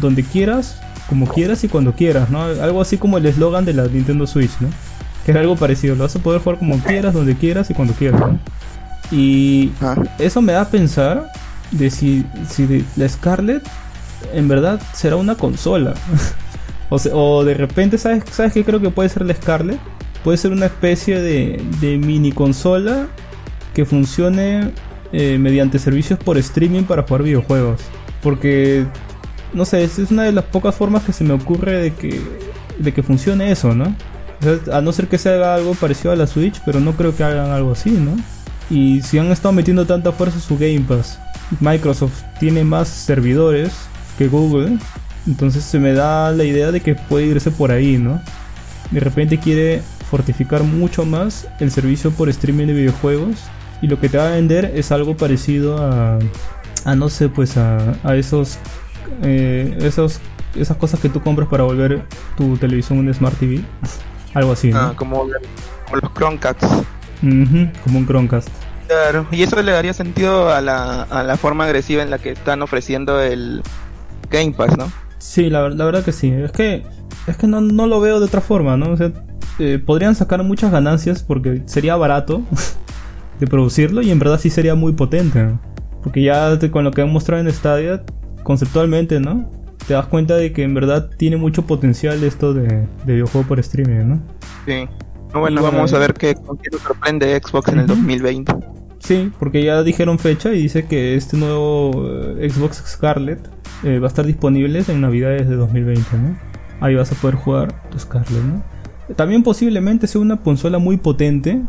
donde 0.01 0.23
quieras, 0.23 0.79
como 1.09 1.27
quieras 1.27 1.63
y 1.63 1.67
cuando 1.67 1.93
quieras, 1.93 2.29
¿no? 2.29 2.43
Algo 2.43 2.81
así 2.81 2.97
como 2.97 3.17
el 3.17 3.25
eslogan 3.25 3.65
de 3.65 3.73
la 3.73 3.87
Nintendo 3.87 4.27
Switch, 4.27 4.51
¿no? 4.59 4.69
Que 5.25 5.31
era 5.31 5.41
algo 5.41 5.55
parecido, 5.55 5.95
lo 5.95 6.03
vas 6.03 6.15
a 6.15 6.19
poder 6.19 6.41
jugar 6.41 6.59
como 6.59 6.77
quieras, 6.79 7.13
donde 7.13 7.35
quieras 7.35 7.69
y 7.69 7.73
cuando 7.73 7.93
quieras, 7.93 8.19
¿no? 8.19 8.39
Y 9.11 9.71
ah. 9.81 9.95
eso 10.19 10.41
me 10.41 10.53
da 10.53 10.61
a 10.61 10.69
pensar 10.69 11.31
de 11.71 11.89
si, 11.89 12.25
si 12.49 12.85
la 12.95 13.07
Scarlet 13.07 13.63
en 14.33 14.47
verdad 14.47 14.81
será 14.93 15.15
una 15.15 15.35
consola. 15.35 15.93
o, 16.89 16.99
sea, 16.99 17.15
o, 17.15 17.43
de 17.43 17.53
repente, 17.53 17.97
¿sabes, 17.97 18.23
¿sabes 18.31 18.53
qué 18.53 18.63
creo 18.63 18.81
que 18.81 18.89
puede 18.89 19.09
ser 19.09 19.25
la 19.25 19.35
Scarlet? 19.35 19.79
Puede 20.23 20.37
ser 20.37 20.51
una 20.51 20.67
especie 20.67 21.19
de, 21.19 21.61
de 21.81 21.97
mini 21.97 22.31
consola 22.31 23.07
que 23.73 23.85
funcione 23.85 24.71
eh, 25.11 25.37
mediante 25.37 25.79
servicios 25.79 26.17
por 26.17 26.37
streaming 26.37 26.83
para 26.83 27.03
jugar 27.03 27.23
videojuegos. 27.23 27.81
Porque 28.21 28.85
no 29.53 29.65
sé, 29.65 29.83
es 29.83 29.99
una 30.11 30.23
de 30.23 30.31
las 30.31 30.45
pocas 30.45 30.75
formas 30.75 31.03
que 31.03 31.13
se 31.13 31.23
me 31.23 31.33
ocurre 31.33 31.81
de 31.81 31.93
que, 31.93 32.21
de 32.77 32.93
que 32.93 33.03
funcione 33.03 33.51
eso, 33.51 33.73
¿no? 33.73 33.95
O 34.41 34.73
a 34.73 34.81
no 34.81 34.91
ser 34.91 35.07
que 35.07 35.17
se 35.17 35.29
haga 35.29 35.55
algo 35.55 35.73
parecido 35.75 36.11
a 36.11 36.15
la 36.15 36.27
Switch, 36.27 36.61
pero 36.65 36.79
no 36.79 36.93
creo 36.93 37.15
que 37.15 37.23
hagan 37.23 37.51
algo 37.51 37.71
así, 37.71 37.91
¿no? 37.91 38.15
Y 38.69 39.01
si 39.01 39.19
han 39.19 39.31
estado 39.31 39.53
metiendo 39.53 39.85
tanta 39.85 40.11
fuerza 40.11 40.39
su 40.39 40.57
Game 40.57 40.81
Pass, 40.81 41.19
Microsoft 41.59 42.23
tiene 42.39 42.63
más 42.63 42.87
servidores 42.87 43.71
que 44.17 44.27
Google, 44.27 44.77
entonces 45.27 45.63
se 45.63 45.79
me 45.79 45.93
da 45.93 46.31
la 46.31 46.43
idea 46.43 46.71
de 46.71 46.81
que 46.81 46.95
puede 46.95 47.27
irse 47.27 47.51
por 47.51 47.71
ahí, 47.71 47.97
¿no? 47.97 48.21
De 48.91 48.99
repente 48.99 49.37
quiere 49.37 49.81
fortificar 50.09 50.63
mucho 50.63 51.05
más 51.05 51.47
el 51.59 51.71
servicio 51.71 52.11
por 52.11 52.29
streaming 52.29 52.67
de 52.67 52.73
videojuegos 52.73 53.37
y 53.81 53.87
lo 53.87 53.99
que 53.99 54.09
te 54.09 54.17
va 54.17 54.27
a 54.27 54.31
vender 54.31 54.71
es 54.75 54.91
algo 54.91 55.17
parecido 55.17 55.77
a, 55.77 56.19
a 56.85 56.95
no 56.95 57.09
sé, 57.09 57.29
pues 57.29 57.57
a, 57.57 57.95
a 58.03 58.15
esos 58.15 58.59
eh, 59.23 59.77
esos, 59.81 60.19
esas 60.55 60.77
cosas 60.77 60.99
que 60.99 61.09
tú 61.09 61.21
compras 61.21 61.47
para 61.49 61.63
volver 61.63 62.05
tu 62.37 62.57
televisión 62.57 62.99
un 62.99 63.13
Smart 63.13 63.37
TV. 63.37 63.61
Algo 64.33 64.51
así, 64.51 64.71
¿no? 64.71 64.79
Ah, 64.79 64.93
como, 64.95 65.27
como 65.85 65.97
los 66.01 66.13
Chromecasts. 66.13 66.65
Uh 67.23 67.25
-huh, 67.25 67.71
como 67.83 67.99
un 67.99 68.05
Chromecast. 68.05 68.49
Claro, 68.87 69.25
y 69.31 69.43
eso 69.43 69.61
le 69.61 69.71
daría 69.71 69.93
sentido 69.93 70.49
a 70.53 70.59
la, 70.59 71.03
a 71.03 71.23
la 71.23 71.37
forma 71.37 71.65
agresiva 71.65 72.03
en 72.03 72.09
la 72.09 72.17
que 72.17 72.31
están 72.31 72.61
ofreciendo 72.61 73.21
el 73.21 73.61
Game 74.29 74.51
Pass, 74.51 74.77
¿no? 74.77 74.91
Sí, 75.19 75.49
la, 75.49 75.69
la 75.69 75.85
verdad 75.85 76.03
que 76.03 76.11
sí. 76.11 76.29
Es 76.29 76.51
que, 76.51 76.83
es 77.27 77.37
que 77.37 77.47
no, 77.47 77.61
no 77.61 77.87
lo 77.87 78.01
veo 78.01 78.19
de 78.19 78.25
otra 78.25 78.41
forma, 78.41 78.75
¿no? 78.75 78.91
O 78.91 78.97
sea, 78.97 79.11
eh, 79.59 79.79
podrían 79.83 80.15
sacar 80.15 80.43
muchas 80.43 80.71
ganancias 80.71 81.23
porque 81.23 81.61
sería 81.65 81.95
barato 81.95 82.41
de 83.39 83.47
producirlo 83.47 84.01
y 84.01 84.11
en 84.11 84.19
verdad 84.19 84.39
sí 84.39 84.49
sería 84.49 84.75
muy 84.75 84.93
potente. 84.93 85.43
¿no? 85.43 85.59
Porque 86.01 86.21
ya 86.21 86.59
te, 86.59 86.69
con 86.69 86.83
lo 86.83 86.91
que 86.91 87.01
han 87.01 87.11
mostrado 87.11 87.41
en 87.41 87.53
Stadia 87.53 88.03
conceptualmente, 88.43 89.19
¿no? 89.19 89.49
Te 89.87 89.93
das 89.93 90.07
cuenta 90.07 90.35
de 90.35 90.53
que 90.53 90.63
en 90.63 90.73
verdad 90.73 91.09
tiene 91.17 91.37
mucho 91.37 91.63
potencial 91.65 92.23
esto 92.23 92.53
de, 92.53 92.87
de 93.05 93.13
videojuego 93.13 93.47
por 93.47 93.59
streaming, 93.59 94.07
¿no? 94.07 94.21
Sí. 94.65 94.87
Bueno, 95.33 95.63
vamos 95.63 95.93
a 95.93 95.97
ver 95.97 96.13
qué, 96.13 96.35
sorprende 96.83 97.41
Xbox 97.43 97.69
en 97.69 97.79
el 97.79 97.87
2020. 97.87 98.53
Sí, 98.99 99.31
porque 99.39 99.63
ya 99.63 99.81
dijeron 99.83 100.19
fecha 100.19 100.53
y 100.53 100.61
dice 100.61 100.85
que 100.85 101.15
este 101.15 101.37
nuevo 101.37 101.91
eh, 102.37 102.49
Xbox 102.49 102.83
Scarlet 102.85 103.39
eh, 103.83 103.99
va 103.99 104.05
a 104.05 104.09
estar 104.09 104.25
disponible 104.25 104.83
en 104.87 105.01
Navidades 105.01 105.49
de 105.49 105.55
2020, 105.55 106.17
¿no? 106.17 106.37
Ahí 106.79 106.95
vas 106.95 107.11
a 107.11 107.15
poder 107.15 107.35
jugar 107.35 107.89
tu 107.89 107.99
Scarlet, 107.99 108.43
¿no? 108.43 108.63
También 109.15 109.43
posiblemente 109.43 110.07
sea 110.07 110.21
una 110.21 110.37
consola 110.37 110.77
muy 110.77 110.97
potente 110.97 111.61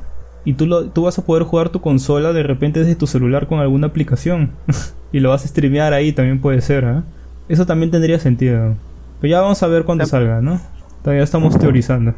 y 0.45 0.55
tú, 0.55 0.67
lo, 0.67 0.87
tú 0.87 1.03
vas 1.03 1.19
a 1.19 1.25
poder 1.25 1.45
jugar 1.45 1.71
tu 1.71 1.81
consola 1.81 2.33
de 2.33 2.43
repente 2.43 2.81
desde 2.81 2.97
tu 2.97 3.07
celular 3.07 3.47
con 3.47 3.61
alguna 3.61 3.87
aplicación. 3.87 4.51
y 5.13 5.21
lo 5.21 5.31
vas 5.31 5.45
a 5.45 5.49
streamear 5.49 5.93
ahí 5.93 6.13
también 6.13 6.41
puede 6.41 6.61
ser, 6.61 6.85
¿eh? 6.85 7.03
Eso 7.49 7.67
también 7.67 7.91
tendría 7.91 8.19
sentido. 8.19 8.75
Pero 9.21 9.31
ya 9.31 9.41
vamos 9.41 9.63
a 9.63 9.67
ver 9.67 9.85
cuando 9.85 10.07
salga, 10.07 10.41
¿no? 10.41 10.61
Todavía 11.03 11.23
estamos 11.23 11.59
teorizando. 11.59 12.15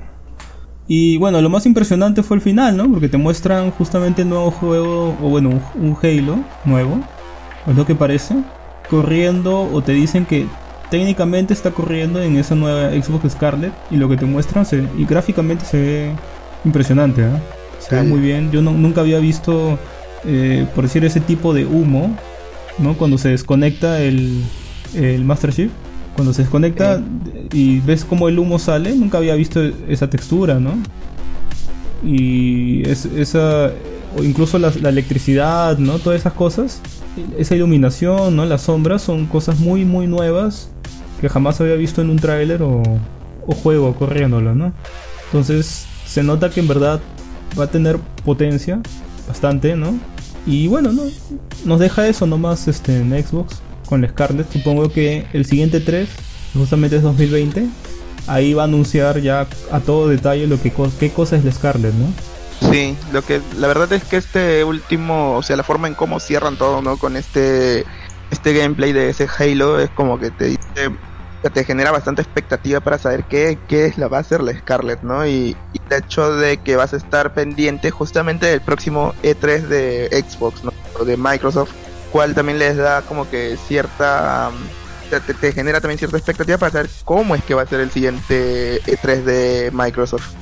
Y 0.88 1.16
bueno, 1.18 1.40
lo 1.40 1.50
más 1.50 1.66
impresionante 1.66 2.22
fue 2.22 2.36
el 2.36 2.40
final, 2.40 2.76
¿no? 2.76 2.90
Porque 2.90 3.08
te 3.08 3.16
muestran 3.16 3.70
justamente 3.72 4.22
el 4.22 4.28
nuevo 4.28 4.50
juego, 4.52 5.16
o 5.20 5.28
bueno, 5.28 5.50
un 5.74 5.96
Halo 6.00 6.38
nuevo, 6.64 7.00
es 7.66 7.76
lo 7.76 7.84
que 7.84 7.96
parece, 7.96 8.36
corriendo, 8.88 9.62
o 9.62 9.82
te 9.82 9.92
dicen 9.92 10.26
que 10.26 10.46
técnicamente 10.90 11.52
está 11.52 11.72
corriendo 11.72 12.22
en 12.22 12.36
esa 12.36 12.54
nueva 12.54 12.90
Xbox 12.90 13.32
Scarlet, 13.32 13.72
y 13.90 13.96
lo 13.96 14.08
que 14.08 14.16
te 14.16 14.26
muestran, 14.26 14.64
se, 14.64 14.84
y 14.96 15.04
gráficamente 15.04 15.64
se 15.64 15.80
ve 15.80 16.12
impresionante, 16.64 17.22
¿eh? 17.22 17.55
Se 17.88 17.96
ve 17.96 18.02
muy 18.02 18.20
bien. 18.20 18.50
Yo 18.50 18.62
no, 18.62 18.72
nunca 18.72 19.00
había 19.00 19.18
visto, 19.18 19.78
eh, 20.24 20.66
por 20.74 20.84
decir, 20.84 21.04
ese 21.04 21.20
tipo 21.20 21.54
de 21.54 21.64
humo, 21.64 22.16
¿no? 22.78 22.96
Cuando 22.96 23.18
se 23.18 23.28
desconecta 23.30 24.00
el, 24.02 24.42
el 24.94 25.24
Master 25.24 25.52
Chief. 25.52 25.70
Cuando 26.14 26.32
se 26.32 26.42
desconecta 26.42 27.02
y 27.52 27.80
ves 27.80 28.04
cómo 28.06 28.28
el 28.28 28.38
humo 28.38 28.58
sale, 28.58 28.94
nunca 28.94 29.18
había 29.18 29.34
visto 29.34 29.62
esa 29.86 30.08
textura, 30.08 30.58
¿no? 30.58 30.72
Y 32.02 32.88
es, 32.88 33.04
esa, 33.04 33.70
o 34.16 34.22
incluso 34.24 34.58
la, 34.58 34.72
la 34.80 34.88
electricidad, 34.88 35.76
¿no? 35.76 35.98
Todas 35.98 36.20
esas 36.20 36.32
cosas, 36.32 36.80
esa 37.36 37.54
iluminación, 37.54 38.34
¿no? 38.34 38.46
Las 38.46 38.62
sombras 38.62 39.02
son 39.02 39.26
cosas 39.26 39.58
muy, 39.58 39.84
muy 39.84 40.06
nuevas 40.06 40.70
que 41.20 41.28
jamás 41.28 41.60
había 41.60 41.74
visto 41.74 42.00
en 42.00 42.08
un 42.08 42.16
tráiler 42.16 42.62
o, 42.62 42.82
o 43.46 43.54
juego 43.54 43.94
corriéndolo, 43.94 44.54
¿no? 44.54 44.72
Entonces 45.26 45.86
se 46.06 46.22
nota 46.22 46.48
que 46.48 46.60
en 46.60 46.68
verdad 46.68 47.00
va 47.58 47.64
a 47.64 47.70
tener 47.70 47.98
potencia, 48.24 48.80
bastante, 49.26 49.76
¿no? 49.76 49.98
Y 50.46 50.68
bueno, 50.68 50.92
¿no? 50.92 51.02
Nos 51.64 51.80
deja 51.80 52.06
eso 52.06 52.26
nomás 52.26 52.68
este, 52.68 53.00
en 53.00 53.10
Xbox 53.10 53.60
con 53.86 54.02
la 54.02 54.08
Scarlett. 54.08 54.52
Supongo 54.52 54.90
que 54.90 55.26
el 55.32 55.44
siguiente 55.44 55.80
3, 55.80 56.08
justamente 56.54 56.96
es 56.96 57.02
2020, 57.02 57.66
ahí 58.26 58.54
va 58.54 58.62
a 58.62 58.66
anunciar 58.66 59.20
ya 59.20 59.46
a 59.70 59.80
todo 59.80 60.08
detalle 60.08 60.46
lo 60.46 60.60
que 60.60 60.72
qué 60.98 61.10
cosa 61.10 61.36
es 61.36 61.44
la 61.44 61.52
Scarlett, 61.52 61.94
¿no? 61.94 62.06
Sí, 62.70 62.96
lo 63.12 63.22
que 63.22 63.40
la 63.58 63.66
verdad 63.66 63.92
es 63.92 64.04
que 64.04 64.16
este 64.16 64.64
último, 64.64 65.36
o 65.36 65.42
sea, 65.42 65.56
la 65.56 65.62
forma 65.62 65.88
en 65.88 65.94
cómo 65.94 66.20
cierran 66.20 66.56
todo, 66.56 66.80
¿no? 66.80 66.96
Con 66.96 67.16
este 67.16 67.84
este 68.30 68.54
gameplay 68.54 68.92
de 68.92 69.10
ese 69.10 69.28
Halo 69.38 69.78
es 69.78 69.90
como 69.90 70.18
que 70.18 70.30
te 70.30 70.46
dice 70.46 70.90
te 71.52 71.64
genera 71.64 71.92
bastante 71.92 72.22
expectativa 72.22 72.80
para 72.80 72.98
saber 72.98 73.24
qué, 73.24 73.58
qué 73.68 73.86
es 73.86 73.98
la 73.98 74.08
va 74.08 74.18
a 74.18 74.24
ser 74.24 74.42
la 74.42 74.52
Scarlett, 74.52 75.02
¿no? 75.02 75.26
Y, 75.26 75.56
el 75.88 75.98
hecho 76.02 76.34
de 76.34 76.56
que 76.56 76.74
vas 76.74 76.92
a 76.94 76.96
estar 76.96 77.32
pendiente 77.32 77.92
justamente 77.92 78.46
del 78.46 78.60
próximo 78.60 79.14
E3 79.22 79.60
de 79.68 80.24
Xbox, 80.28 80.64
¿no? 80.64 80.72
O 80.98 81.04
de 81.04 81.16
Microsoft, 81.16 81.70
cual 82.10 82.34
también 82.34 82.58
les 82.58 82.76
da 82.76 83.02
como 83.02 83.30
que 83.30 83.56
cierta 83.68 84.50
te, 85.10 85.20
te, 85.20 85.52
genera 85.52 85.80
también 85.80 85.98
cierta 85.98 86.16
expectativa 86.16 86.58
para 86.58 86.72
saber 86.72 86.90
cómo 87.04 87.36
es 87.36 87.44
que 87.44 87.54
va 87.54 87.62
a 87.62 87.66
ser 87.66 87.78
el 87.78 87.90
siguiente 87.90 88.80
E3 88.82 89.22
de 89.22 89.70
Microsoft. 89.72 90.34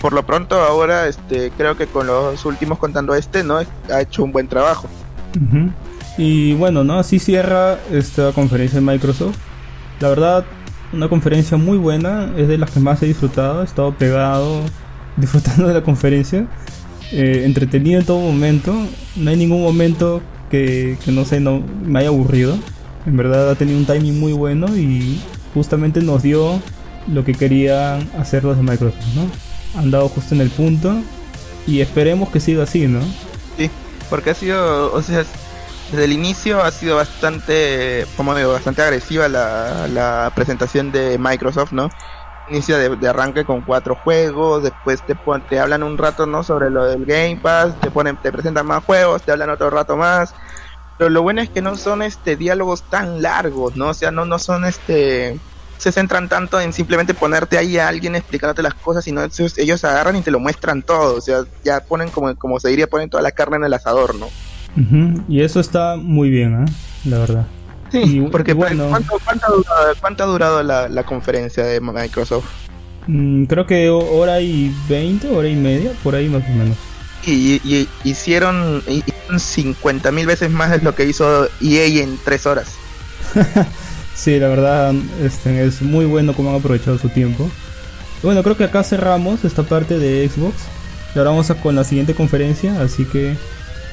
Por 0.00 0.12
lo 0.12 0.24
pronto 0.24 0.60
ahora 0.60 1.08
este 1.08 1.50
creo 1.56 1.76
que 1.76 1.86
con 1.86 2.06
los 2.06 2.44
últimos 2.44 2.78
contando 2.78 3.14
este, 3.14 3.42
¿no? 3.42 3.60
Ha 3.90 4.00
hecho 4.00 4.22
un 4.22 4.30
buen 4.30 4.46
trabajo. 4.46 4.88
Y 6.18 6.54
bueno, 6.54 6.84
¿no? 6.84 6.98
Así 6.98 7.18
cierra 7.18 7.78
esta 7.90 8.32
conferencia 8.32 8.78
de 8.80 8.86
Microsoft. 8.86 9.36
La 10.02 10.08
verdad, 10.08 10.44
una 10.92 11.08
conferencia 11.08 11.56
muy 11.56 11.78
buena, 11.78 12.32
es 12.36 12.48
de 12.48 12.58
las 12.58 12.72
que 12.72 12.80
más 12.80 13.00
he 13.04 13.06
disfrutado, 13.06 13.62
he 13.62 13.64
estado 13.64 13.94
pegado 13.94 14.60
disfrutando 15.16 15.68
de 15.68 15.74
la 15.74 15.82
conferencia, 15.84 16.48
eh, 17.12 17.42
entretenido 17.44 18.00
en 18.00 18.06
todo 18.06 18.18
momento, 18.18 18.74
no 19.14 19.30
hay 19.30 19.36
ningún 19.36 19.62
momento 19.62 20.20
que, 20.50 20.98
no 21.06 21.24
sé, 21.24 21.38
no 21.38 21.62
me 21.84 22.00
haya 22.00 22.08
aburrido, 22.08 22.58
en 23.06 23.16
verdad 23.16 23.48
ha 23.48 23.54
tenido 23.54 23.78
un 23.78 23.86
timing 23.86 24.18
muy 24.18 24.32
bueno 24.32 24.76
y 24.76 25.20
justamente 25.54 26.00
nos 26.00 26.24
dio 26.24 26.60
lo 27.06 27.24
que 27.24 27.34
querían 27.34 28.10
hacer 28.18 28.42
los 28.42 28.56
de 28.56 28.64
Microsoft, 28.64 29.06
¿no? 29.14 29.78
Han 29.78 29.92
dado 29.92 30.08
justo 30.08 30.34
en 30.34 30.40
el 30.40 30.50
punto 30.50 30.96
y 31.64 31.80
esperemos 31.80 32.28
que 32.30 32.40
siga 32.40 32.64
así, 32.64 32.88
¿no? 32.88 32.98
Sí, 33.56 33.70
porque 34.10 34.30
ha 34.30 34.34
sido, 34.34 34.92
o 34.92 35.00
sea, 35.00 35.24
desde 35.92 36.06
el 36.06 36.12
inicio 36.12 36.62
ha 36.62 36.70
sido 36.70 36.96
bastante, 36.96 38.06
como 38.16 38.34
digo, 38.34 38.50
bastante 38.50 38.80
agresiva 38.80 39.28
la, 39.28 40.32
presentación 40.34 40.90
de 40.90 41.18
Microsoft, 41.18 41.72
¿no? 41.72 41.90
Inicia 42.48 42.78
de, 42.78 43.08
arranque 43.08 43.44
con 43.44 43.60
cuatro 43.60 43.94
juegos, 43.94 44.62
después 44.62 45.02
te, 45.06 45.14
te 45.50 45.60
hablan 45.60 45.82
un 45.82 45.98
rato, 45.98 46.24
¿no? 46.24 46.42
Sobre 46.42 46.70
lo 46.70 46.86
del 46.86 47.04
Game 47.04 47.38
Pass, 47.42 47.78
te 47.78 47.90
ponen, 47.90 48.16
te 48.16 48.32
presentan 48.32 48.66
más 48.66 48.82
juegos, 48.84 49.20
te 49.20 49.32
hablan 49.32 49.50
otro 49.50 49.68
rato 49.68 49.98
más. 49.98 50.34
Pero 50.96 51.10
lo 51.10 51.20
bueno 51.20 51.42
es 51.42 51.50
que 51.50 51.60
no 51.60 51.76
son 51.76 52.00
este 52.00 52.36
diálogos 52.36 52.84
tan 52.84 53.20
largos, 53.20 53.76
¿no? 53.76 53.88
O 53.90 53.94
sea, 53.94 54.10
no, 54.10 54.24
no 54.24 54.38
son 54.38 54.64
este 54.64 55.38
se 55.76 55.92
centran 55.92 56.28
tanto 56.28 56.60
en 56.60 56.72
simplemente 56.72 57.12
ponerte 57.12 57.58
ahí 57.58 57.76
a 57.76 57.88
alguien 57.88 58.14
explicándote 58.14 58.62
las 58.62 58.74
cosas, 58.74 59.04
sino 59.04 59.20
ellos 59.56 59.84
agarran 59.84 60.16
y 60.16 60.22
te 60.22 60.30
lo 60.30 60.38
muestran 60.38 60.82
todo, 60.82 61.16
o 61.16 61.20
sea, 61.20 61.42
ya 61.64 61.80
ponen 61.80 62.08
como, 62.08 62.34
como 62.36 62.60
se 62.60 62.68
diría, 62.68 62.86
ponen 62.86 63.10
toda 63.10 63.22
la 63.22 63.32
carne 63.32 63.56
en 63.56 63.64
el 63.64 63.74
asador, 63.74 64.14
¿no? 64.14 64.28
Uh 64.76 64.80
-huh. 64.80 65.24
Y 65.28 65.42
eso 65.42 65.60
está 65.60 65.96
muy 65.96 66.30
bien, 66.30 66.64
¿eh? 66.64 66.72
la 67.04 67.18
verdad. 67.18 67.46
Sí, 67.90 68.00
y, 68.02 68.20
porque 68.22 68.54
bueno, 68.54 68.88
¿cuánto, 68.88 69.18
cuánto, 69.22 69.46
ha 69.46 69.50
durado, 69.50 69.94
¿cuánto, 70.00 70.24
ha 70.24 70.26
durado, 70.26 70.62
la, 70.62 70.88
la 70.88 71.02
conferencia 71.04 71.64
de 71.64 71.80
Microsoft? 71.80 72.46
Mm, 73.06 73.44
creo 73.44 73.66
que 73.66 73.90
hora 73.90 74.40
y 74.40 74.74
veinte, 74.88 75.28
hora 75.28 75.48
y 75.48 75.56
media, 75.56 75.92
por 76.02 76.14
ahí 76.14 76.28
más 76.28 76.42
o 76.48 76.52
menos. 76.52 76.76
Y, 77.24 77.32
y, 77.32 77.60
y 77.64 77.88
hicieron, 78.04 78.82
hicieron 78.88 79.38
50 79.38 80.10
mil 80.10 80.26
veces 80.26 80.50
más 80.50 80.70
de 80.70 80.78
lo 80.78 80.94
que 80.94 81.04
hizo 81.04 81.48
EA 81.60 82.02
en 82.02 82.18
tres 82.24 82.46
horas. 82.46 82.74
sí, 84.14 84.38
la 84.38 84.48
verdad 84.48 84.94
este, 85.22 85.64
es 85.64 85.82
muy 85.82 86.04
bueno 86.04 86.34
cómo 86.34 86.50
han 86.50 86.56
aprovechado 86.56 86.98
su 86.98 87.08
tiempo. 87.08 87.48
Bueno, 88.22 88.42
creo 88.42 88.56
que 88.56 88.64
acá 88.64 88.82
cerramos 88.82 89.44
esta 89.44 89.64
parte 89.64 89.98
de 89.98 90.28
Xbox. 90.28 90.54
Y 91.14 91.18
ahora 91.18 91.30
vamos 91.30 91.50
a 91.50 91.56
con 91.56 91.76
la 91.76 91.84
siguiente 91.84 92.14
conferencia, 92.14 92.80
así 92.80 93.04
que 93.04 93.36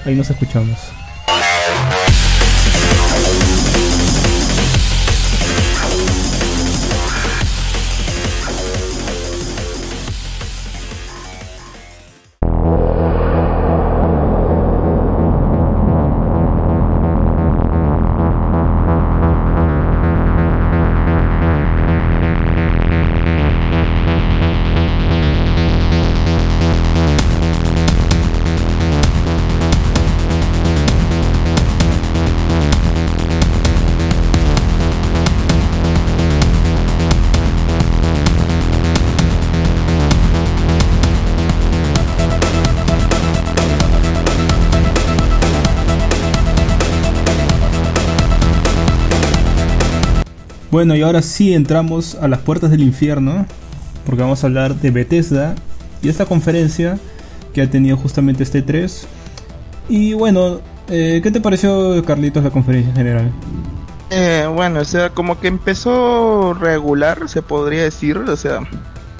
ahí 0.09 0.15
nos 0.15 0.29
escuchamos. 0.29 0.98
Y 50.99 51.01
ahora 51.01 51.21
sí 51.21 51.53
entramos 51.53 52.15
a 52.15 52.27
las 52.27 52.39
puertas 52.39 52.71
del 52.71 52.83
infierno, 52.83 53.45
porque 54.05 54.21
vamos 54.21 54.43
a 54.43 54.47
hablar 54.47 54.75
de 54.75 54.91
Bethesda 54.91 55.55
y 56.01 56.09
esta 56.09 56.25
conferencia 56.25 56.99
que 57.53 57.61
ha 57.61 57.69
tenido 57.69 57.95
justamente 57.95 58.43
este 58.43 58.61
3. 58.61 59.07
Y 59.87 60.13
bueno, 60.13 60.59
eh, 60.89 61.21
¿qué 61.23 61.31
te 61.31 61.39
pareció, 61.39 62.03
Carlitos, 62.03 62.43
la 62.43 62.49
conferencia 62.49 62.89
en 62.89 62.97
general? 62.97 63.31
Eh, 64.09 64.45
bueno, 64.53 64.81
o 64.81 64.83
sea, 64.83 65.11
como 65.11 65.39
que 65.39 65.47
empezó 65.47 66.53
regular, 66.53 67.29
se 67.29 67.41
podría 67.41 67.83
decir, 67.83 68.17
o 68.17 68.35
sea, 68.35 68.59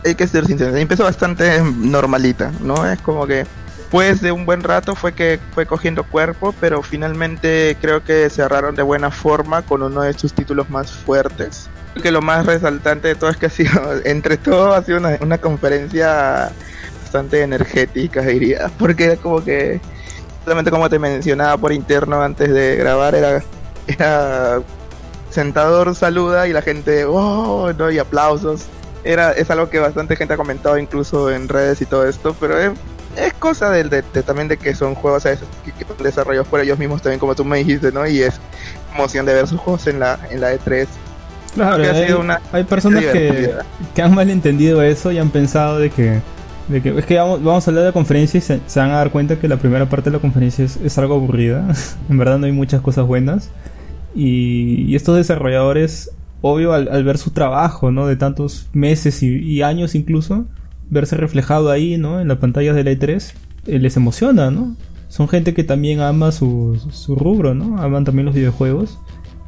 hay 0.04 0.16
que 0.16 0.28
ser 0.28 0.48
sincero, 0.48 0.76
empezó 0.76 1.06
bastante 1.06 1.62
normalita, 1.62 2.52
¿no? 2.62 2.86
Es 2.92 3.00
como 3.00 3.26
que 3.26 3.46
después 3.90 4.22
de 4.22 4.32
un 4.32 4.46
buen 4.46 4.62
rato 4.62 4.94
fue 4.94 5.14
que 5.14 5.40
fue 5.56 5.66
cogiendo 5.66 6.04
cuerpo, 6.04 6.54
pero 6.62 6.84
finalmente 6.84 7.76
creo 7.82 8.04
que 8.04 8.30
cerraron 8.30 8.76
de 8.76 8.84
buena 8.84 9.10
forma 9.10 9.64
con 9.64 9.82
uno 9.82 10.04
de 10.04 10.14
sus 10.14 10.32
títulos 10.32 10.70
más 10.70 10.92
fuertes. 10.92 11.68
Creo 11.94 12.04
que 12.04 12.12
lo 12.12 12.22
más 12.22 12.46
resaltante 12.46 13.08
de 13.08 13.16
todo 13.16 13.32
es 13.32 13.38
que 13.38 13.48
ha 13.48 13.50
sido, 13.50 13.72
entre 14.06 14.38
todo, 14.38 14.76
ha 14.76 14.84
sido 14.84 15.00
una, 15.00 15.18
una 15.22 15.40
conferencia 15.40 16.52
bastante 17.02 17.42
energética, 17.42 18.22
diría, 18.22 18.70
porque 18.78 19.06
era 19.06 19.16
como 19.16 19.44
que, 19.44 19.82
solamente 20.44 20.70
como 20.70 20.88
te 20.88 21.00
mencionaba 21.00 21.58
por 21.58 21.74
interno 21.74 22.22
antes 22.22 22.54
de 22.54 22.76
grabar, 22.76 23.16
era, 23.16 23.42
era 23.88 24.62
sentador 25.32 25.96
saluda 25.96 26.48
y 26.48 26.54
la 26.54 26.62
gente, 26.62 27.06
oh, 27.06 27.74
no, 27.76 27.90
y 27.90 27.98
aplausos. 27.98 28.66
Era, 29.04 29.32
es 29.32 29.50
algo 29.50 29.68
que 29.68 29.80
bastante 29.80 30.16
gente 30.16 30.36
ha 30.36 30.38
comentado 30.38 30.78
incluso 30.78 31.32
en 31.32 31.50
redes 31.50 31.82
y 31.82 31.88
todo 31.88 32.08
esto, 32.08 32.36
pero 32.40 32.60
es, 32.60 32.72
es 33.26 33.34
cosa 33.34 33.70
de, 33.70 33.84
de, 33.84 34.04
de, 34.14 34.24
también 34.24 34.48
de 34.48 34.58
que 34.58 34.74
son 34.76 34.96
juegos 34.96 35.24
¿sabes? 35.24 35.40
que, 35.66 35.72
que 35.72 35.86
son 35.86 35.98
desarrollados 35.98 36.48
por 36.48 36.60
ellos 36.60 36.78
mismos 36.80 37.02
también 37.02 37.20
como 37.20 37.36
tú 37.36 37.46
me 37.46 37.58
dijiste 37.58 37.92
no 37.92 38.08
y 38.08 38.22
es 38.22 38.40
emoción 38.94 39.26
de 39.26 39.34
ver 39.34 39.48
sus 39.48 39.60
juegos 39.60 39.88
en 39.88 40.00
la 40.00 40.20
en 40.30 40.42
la 40.42 40.54
E3 40.54 40.88
claro 41.54 41.84
hay, 41.84 42.12
una 42.12 42.42
hay, 42.52 42.64
personas 42.64 43.04
que, 43.06 43.54
que, 43.96 44.02
han 44.02 44.14
malentendido 44.14 44.82
eso 44.82 45.12
y 45.12 45.18
han 45.18 45.30
pensado 45.30 45.80
de 45.80 45.90
que 45.90 46.22
de 46.68 46.82
que 46.82 46.98
es 46.98 47.06
que 47.06 47.18
vamos, 47.18 47.44
vamos 47.44 47.68
a 47.68 47.72
hablar 47.72 47.84
de 47.84 47.90
la 47.90 47.94
conferencia 47.94 48.38
y 48.38 48.42
se, 48.42 48.60
se, 48.68 48.80
van 48.80 48.92
a 48.92 48.98
dar 48.98 49.12
cuenta 49.12 49.40
que 49.40 49.48
la 49.48 49.58
primera 49.58 49.88
parte 49.88 50.12
de 50.12 50.18
la 50.18 50.22
conferencia 50.22 50.64
es, 50.64 50.78
es 50.78 50.98
algo 51.00 51.16
aburrida. 51.16 51.66
En 52.10 52.18
verdad 52.20 52.38
no 52.38 52.46
hay 52.46 52.52
muchas 52.52 52.82
cosas 52.82 53.08
buenas. 53.08 53.50
Y, 54.14 54.84
y 54.88 54.96
estos 54.96 55.18
desarrolladores 55.18 56.12
obvio 56.42 56.74
al, 56.74 56.88
al, 56.90 57.04
ver 57.04 57.18
su 57.18 57.32
trabajo 57.32 57.92
no 57.92 58.06
de 58.06 58.16
tantos 58.16 58.68
meses 58.72 59.24
y, 59.24 59.38
y 59.40 59.62
años 59.64 59.96
incluso 59.96 60.46
verse 60.90 61.18
reflejado 61.18 61.72
ahí, 61.72 61.98
¿no? 61.98 62.20
En 62.20 62.28
la 62.28 62.40
pantalla 62.40 62.74
de 62.74 62.84
la 62.84 62.92
E3, 62.92 63.34
eh, 63.68 63.80
les 63.80 63.98
emociona, 63.98 64.52
¿no? 64.52 64.76
Son 65.08 65.28
gente 65.28 65.54
que 65.54 65.64
también 65.64 66.02
ama 66.02 66.32
su, 66.32 66.80
su, 66.92 67.16
rubro, 67.16 67.56
¿no? 67.56 67.82
Aman 67.82 68.06
también 68.06 68.26
los 68.26 68.36
videojuegos. 68.36 69.00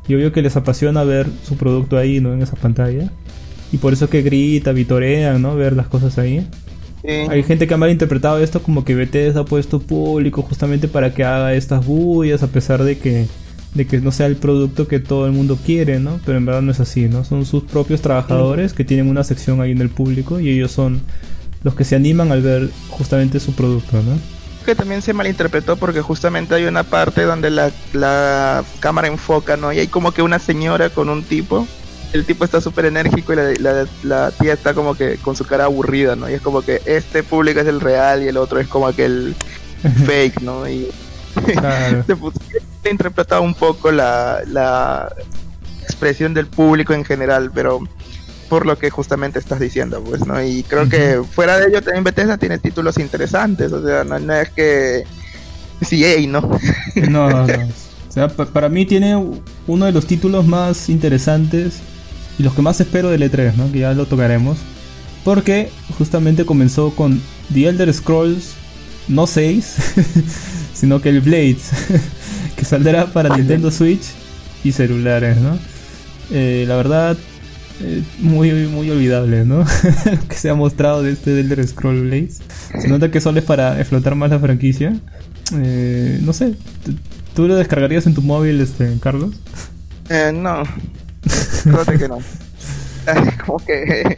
Y 0.07 0.15
obvio 0.15 0.31
que 0.31 0.41
les 0.41 0.55
apasiona 0.55 1.03
ver 1.03 1.27
su 1.43 1.55
producto 1.55 1.97
ahí, 1.97 2.19
¿no? 2.19 2.33
En 2.33 2.41
esa 2.41 2.55
pantalla. 2.55 3.11
Y 3.71 3.77
por 3.77 3.93
eso 3.93 4.09
que 4.09 4.21
grita, 4.21 4.71
vitorean, 4.71 5.41
¿no? 5.41 5.55
Ver 5.55 5.75
las 5.75 5.87
cosas 5.87 6.17
ahí. 6.17 6.45
Hay 7.03 7.41
gente 7.43 7.67
que 7.67 7.73
ha 7.73 7.77
malinterpretado 7.77 8.39
esto 8.39 8.61
como 8.61 8.85
que 8.85 8.93
Bethesda 8.93 9.41
ha 9.41 9.45
puesto 9.45 9.79
público 9.79 10.43
justamente 10.43 10.87
para 10.87 11.13
que 11.13 11.23
haga 11.23 11.55
estas 11.55 11.85
bullas 11.85 12.43
a 12.43 12.47
pesar 12.47 12.83
de 12.83 12.99
que 12.99 13.25
de 13.73 13.87
que 13.87 13.99
no 13.99 14.11
sea 14.11 14.25
el 14.25 14.35
producto 14.35 14.87
que 14.87 14.99
todo 14.99 15.25
el 15.25 15.31
mundo 15.31 15.57
quiere, 15.65 15.99
¿no? 15.99 16.19
Pero 16.25 16.37
en 16.37 16.45
verdad 16.45 16.61
no 16.61 16.71
es 16.71 16.79
así, 16.79 17.07
¿no? 17.07 17.23
Son 17.23 17.45
sus 17.45 17.63
propios 17.63 18.01
trabajadores 18.01 18.73
que 18.73 18.83
tienen 18.83 19.09
una 19.09 19.23
sección 19.23 19.61
ahí 19.61 19.71
en 19.71 19.81
el 19.81 19.89
público 19.89 20.39
y 20.39 20.49
ellos 20.49 20.71
son 20.71 21.01
los 21.63 21.75
que 21.75 21.85
se 21.85 21.95
animan 21.95 22.31
al 22.31 22.41
ver 22.41 22.69
justamente 22.89 23.39
su 23.39 23.53
producto, 23.53 23.97
¿no? 23.97 24.17
Que 24.65 24.75
también 24.75 25.01
se 25.01 25.13
malinterpretó 25.13 25.77
porque 25.77 26.01
justamente 26.01 26.53
hay 26.53 26.65
una 26.65 26.83
parte 26.83 27.23
donde 27.23 27.49
la, 27.49 27.71
la 27.93 28.63
cámara 28.79 29.07
enfoca, 29.07 29.57
¿no? 29.57 29.71
Y 29.71 29.79
hay 29.79 29.87
como 29.87 30.11
que 30.11 30.21
una 30.21 30.39
señora 30.39 30.89
con 30.89 31.09
un 31.09 31.23
tipo. 31.23 31.65
El 32.13 32.25
tipo 32.25 32.43
está 32.43 32.59
súper 32.59 32.85
enérgico 32.85 33.31
y 33.31 33.37
la, 33.37 33.53
la, 33.59 33.87
la, 34.03 34.31
tía 34.31 34.51
está 34.51 34.73
como 34.73 34.95
que 34.95 35.15
con 35.15 35.37
su 35.37 35.45
cara 35.45 35.63
aburrida, 35.63 36.17
¿no? 36.17 36.29
Y 36.29 36.33
es 36.33 36.41
como 36.41 36.61
que 36.61 36.81
este 36.85 37.23
público 37.23 37.61
es 37.61 37.67
el 37.67 37.79
real 37.79 38.21
y 38.21 38.27
el 38.27 38.35
otro 38.35 38.59
es 38.59 38.67
como 38.67 38.87
aquel 38.87 39.33
fake, 40.05 40.41
¿no? 40.41 40.67
Y 40.67 40.89
claro. 41.55 42.03
se, 42.07 42.15
interpretado 42.89 43.41
un 43.41 43.53
poco 43.53 43.91
la, 43.91 44.41
la 44.47 45.13
expresión 45.83 46.33
del 46.33 46.47
público 46.47 46.93
en 46.93 47.05
general, 47.05 47.51
pero 47.53 47.79
por 48.49 48.65
lo 48.65 48.77
que 48.77 48.89
justamente 48.89 49.39
estás 49.39 49.59
diciendo, 49.59 50.03
pues, 50.03 50.25
¿no? 50.25 50.43
Y 50.43 50.63
creo 50.63 50.89
que 50.89 51.21
fuera 51.23 51.57
de 51.57 51.69
ello 51.69 51.81
también 51.81 52.03
Bethesda 52.03 52.37
tiene 52.37 52.59
títulos 52.59 52.97
interesantes, 52.97 53.71
o 53.71 53.85
sea, 53.85 54.03
no, 54.03 54.33
es 54.33 54.49
que 54.49 55.05
CA, 55.79 56.27
¿no? 56.27 56.59
no, 57.09 57.29
no, 57.29 57.45
O 58.09 58.13
sea, 58.13 58.27
para 58.27 58.67
mí 58.67 58.85
tiene 58.85 59.15
uno 59.67 59.85
de 59.85 59.93
los 59.93 60.05
títulos 60.05 60.45
más 60.45 60.89
interesantes 60.89 61.75
y 62.37 62.43
los 62.43 62.53
que 62.53 62.61
más 62.61 62.81
espero 62.81 63.09
del 63.09 63.21
E3, 63.21 63.55
¿no? 63.55 63.71
Que 63.71 63.79
ya 63.79 63.93
lo 63.93 64.05
tocaremos. 64.05 64.57
Porque 65.23 65.71
justamente 65.97 66.45
comenzó 66.45 66.93
con 66.93 67.21
The 67.53 67.69
Elder 67.69 67.93
Scrolls, 67.93 68.55
no 69.07 69.27
6, 69.27 69.75
sino 70.73 71.01
que 71.01 71.07
el 71.07 71.21
Blades, 71.21 71.69
saldrá 72.71 73.05
para 73.07 73.35
Nintendo 73.35 73.69
Switch 73.69 74.13
y 74.63 74.71
celulares, 74.71 75.37
¿no? 75.37 75.59
Eh, 76.31 76.63
la 76.65 76.77
verdad, 76.77 77.17
eh, 77.81 78.01
muy, 78.19 78.49
muy 78.67 78.89
olvidable, 78.89 79.43
¿no? 79.43 79.57
Lo 80.05 80.27
que 80.29 80.35
se 80.35 80.49
ha 80.49 80.55
mostrado 80.55 81.03
de 81.03 81.11
este 81.11 81.37
Elder 81.37 81.67
Scroll 81.67 82.07
Blades. 82.07 82.41
Se 82.79 82.87
nota 82.87 83.11
que 83.11 83.19
solo 83.19 83.39
es 83.39 83.45
para 83.45 83.77
explotar 83.77 84.15
más 84.15 84.29
la 84.29 84.39
franquicia. 84.39 84.95
Eh, 85.53 86.19
no 86.21 86.31
sé, 86.31 86.55
¿tú 87.35 87.45
lo 87.45 87.57
descargarías 87.57 88.07
en 88.07 88.13
tu 88.13 88.21
móvil, 88.21 88.61
este, 88.61 88.97
Carlos? 89.01 89.35
Eh, 90.09 90.31
no. 90.33 90.63
Creo 91.63 91.99
que 91.99 92.07
no. 92.07 92.19
Como 93.45 93.59
que. 93.59 94.15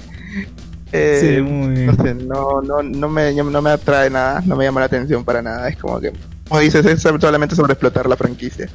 Eh, 0.92 1.18
sí, 1.20 1.42
muy... 1.42 1.88
No 1.88 1.96
sé, 1.96 2.14
no, 2.14 2.62
no, 2.62 2.84
no, 2.84 3.10
me, 3.10 3.34
no 3.34 3.62
me 3.64 3.70
atrae 3.72 4.12
nada, 4.12 4.44
no 4.46 4.56
me 4.56 4.66
llama 4.66 4.82
la 4.82 4.86
atención 4.86 5.26
para 5.26 5.42
nada. 5.42 5.68
Es 5.68 5.76
como 5.78 6.00
que, 6.00 6.14
como 6.48 6.62
dices, 6.62 6.86
es 6.86 7.02
solamente 7.02 7.56
sobre 7.56 7.74
explotar 7.74 8.08
la 8.08 8.16
franquicia. 8.16 8.70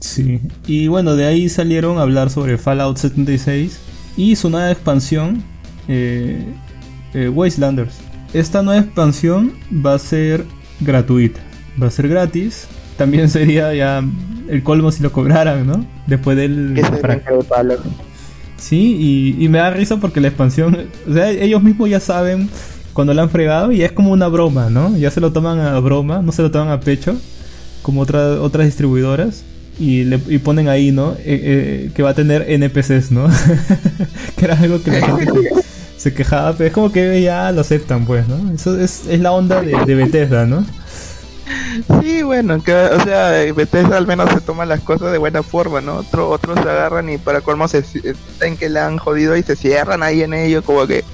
Sí, 0.00 0.40
y 0.66 0.88
bueno, 0.88 1.16
de 1.16 1.26
ahí 1.26 1.48
salieron 1.48 1.98
a 1.98 2.02
hablar 2.02 2.30
sobre 2.30 2.58
Fallout 2.58 2.96
76 2.96 3.78
y 4.16 4.36
su 4.36 4.50
nueva 4.50 4.70
expansión, 4.70 5.42
eh, 5.86 6.44
eh, 7.14 7.28
Wastelanders. 7.28 7.94
Esta 8.32 8.62
nueva 8.62 8.80
expansión 8.80 9.52
va 9.84 9.94
a 9.94 9.98
ser 9.98 10.44
gratuita, 10.80 11.40
va 11.80 11.86
a 11.86 11.90
ser 11.90 12.08
gratis. 12.08 12.66
También 12.96 13.28
sería 13.30 13.72
ya 13.74 14.02
el 14.48 14.62
colmo 14.62 14.90
si 14.90 15.02
lo 15.02 15.12
cobraran, 15.12 15.66
¿no? 15.66 15.86
Después 16.06 16.36
del... 16.36 16.74
Sí, 18.58 19.36
y, 19.38 19.48
me 19.48 19.58
da 19.58 19.70
risa 19.70 19.98
porque 19.98 20.20
la 20.20 20.28
expansión, 20.28 20.88
o 21.08 21.14
sea, 21.14 21.30
ellos 21.30 21.62
mismos 21.62 21.88
ya 21.88 22.00
saben 22.00 22.50
cuando 22.98 23.14
la 23.14 23.22
han 23.22 23.30
fregado 23.30 23.70
y 23.70 23.84
es 23.84 23.92
como 23.92 24.10
una 24.10 24.26
broma, 24.26 24.70
¿no? 24.70 24.96
Ya 24.96 25.12
se 25.12 25.20
lo 25.20 25.32
toman 25.32 25.60
a 25.60 25.78
broma, 25.78 26.20
no 26.20 26.32
se 26.32 26.42
lo 26.42 26.50
toman 26.50 26.70
a 26.70 26.80
pecho, 26.80 27.14
como 27.80 28.00
otras 28.00 28.40
otras 28.40 28.66
distribuidoras 28.66 29.44
y, 29.78 30.02
le, 30.02 30.20
y 30.26 30.38
ponen 30.38 30.68
ahí, 30.68 30.90
¿no? 30.90 31.12
Eh, 31.12 31.18
eh, 31.24 31.90
que 31.94 32.02
va 32.02 32.10
a 32.10 32.14
tener 32.14 32.50
NPCs, 32.50 33.12
¿no? 33.12 33.28
que 34.36 34.44
era 34.44 34.58
algo 34.58 34.82
que 34.82 34.90
la 34.90 35.06
gente 35.06 35.32
se, 35.96 36.12
quejaba, 36.12 36.54
pero 36.54 36.66
es 36.66 36.72
como 36.72 36.90
que 36.90 37.22
ya 37.22 37.52
lo 37.52 37.60
aceptan, 37.60 38.04
pues, 38.04 38.26
¿no? 38.26 38.52
Eso 38.52 38.76
es, 38.76 39.06
es 39.06 39.20
la 39.20 39.30
onda 39.30 39.62
de, 39.62 39.94
Bethesda, 39.94 40.44
¿no? 40.46 40.66
Sí, 42.02 42.24
bueno, 42.24 42.56
o 42.56 43.04
sea, 43.04 43.30
Bethesda 43.54 43.96
al 43.96 44.08
menos 44.08 44.28
se 44.30 44.40
toma 44.40 44.66
las 44.66 44.80
cosas 44.80 45.12
de 45.12 45.18
buena 45.18 45.44
forma, 45.44 45.80
¿no? 45.80 45.98
Otro, 45.98 46.28
otros 46.30 46.58
se 46.60 46.68
agarran 46.68 47.08
y 47.10 47.16
para 47.16 47.42
colmo 47.42 47.68
se 47.68 47.84
en 48.40 48.56
que 48.56 48.68
le 48.68 48.80
han 48.80 48.98
jodido 48.98 49.36
y 49.36 49.44
se 49.44 49.54
cierran 49.54 50.02
ahí 50.02 50.22
en 50.22 50.34
ello, 50.34 50.64
como 50.64 50.84
que 50.88 51.04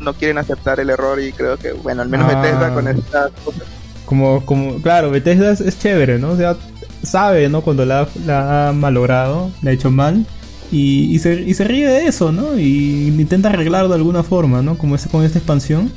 no 0.00 0.14
quieren 0.14 0.38
aceptar 0.38 0.80
el 0.80 0.90
error 0.90 1.20
y 1.20 1.32
creo 1.32 1.56
que, 1.56 1.72
bueno, 1.72 2.02
al 2.02 2.08
menos 2.08 2.30
ah. 2.30 2.40
Bethesda 2.40 2.74
con 2.74 2.88
estas 2.88 3.30
cosas 3.44 3.62
como, 4.10 4.44
como, 4.44 4.82
claro, 4.82 5.12
Bethesda 5.12 5.52
es, 5.52 5.78
chévere, 5.78 6.18
¿no? 6.18 6.30
O 6.30 6.36
sea, 6.36 6.56
sabe, 7.04 7.48
¿no? 7.48 7.60
Cuando 7.60 7.86
la, 7.86 8.08
ha 8.28 8.72
malogrado, 8.72 9.52
la 9.62 9.70
ha 9.70 9.72
hecho 9.72 9.92
mal. 9.92 10.26
Y, 10.72 11.14
y, 11.14 11.20
se, 11.20 11.34
y 11.34 11.54
se 11.54 11.62
ríe 11.62 11.86
de 11.86 12.06
eso, 12.06 12.32
¿no? 12.32 12.58
Y 12.58 13.06
intenta 13.06 13.50
arreglarlo 13.50 13.88
de 13.88 13.94
alguna 13.94 14.24
forma, 14.24 14.62
¿no? 14.62 14.76
Como 14.76 14.96
con 15.12 15.24
esta 15.24 15.38
expansión, 15.38 15.92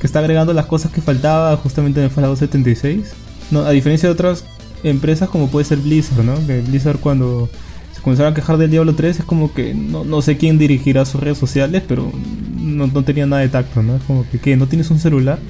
que 0.00 0.06
está 0.06 0.20
agregando 0.20 0.54
las 0.54 0.64
cosas 0.64 0.92
que 0.92 1.02
faltaba 1.02 1.54
justamente 1.58 2.00
en 2.00 2.04
el 2.04 2.10
Fallout 2.10 2.38
76. 2.38 3.12
No, 3.50 3.60
a 3.60 3.70
diferencia 3.72 4.08
de 4.08 4.14
otras 4.14 4.44
empresas 4.82 5.28
como 5.28 5.48
puede 5.48 5.66
ser 5.66 5.76
Blizzard, 5.76 6.24
¿no? 6.24 6.34
Que 6.46 6.62
Blizzard 6.62 7.00
cuando 7.00 7.50
se 7.98 8.04
comenzaron 8.04 8.32
a 8.32 8.34
quejar 8.36 8.58
del 8.58 8.70
Diablo 8.70 8.94
3 8.94 9.18
es 9.18 9.24
como 9.24 9.52
que 9.52 9.74
no, 9.74 10.04
no 10.04 10.22
sé 10.22 10.36
quién 10.36 10.56
dirigirá 10.56 11.04
sus 11.04 11.20
redes 11.20 11.36
sociales, 11.36 11.82
pero 11.86 12.12
no, 12.56 12.86
no 12.86 13.02
tenía 13.02 13.26
nada 13.26 13.42
de 13.42 13.48
tacto, 13.48 13.82
¿no? 13.82 13.96
Es 13.96 14.02
como 14.04 14.24
que, 14.30 14.38
¿qué? 14.38 14.56
¿No 14.56 14.68
tienes 14.68 14.90
un 14.90 15.00
celular? 15.00 15.38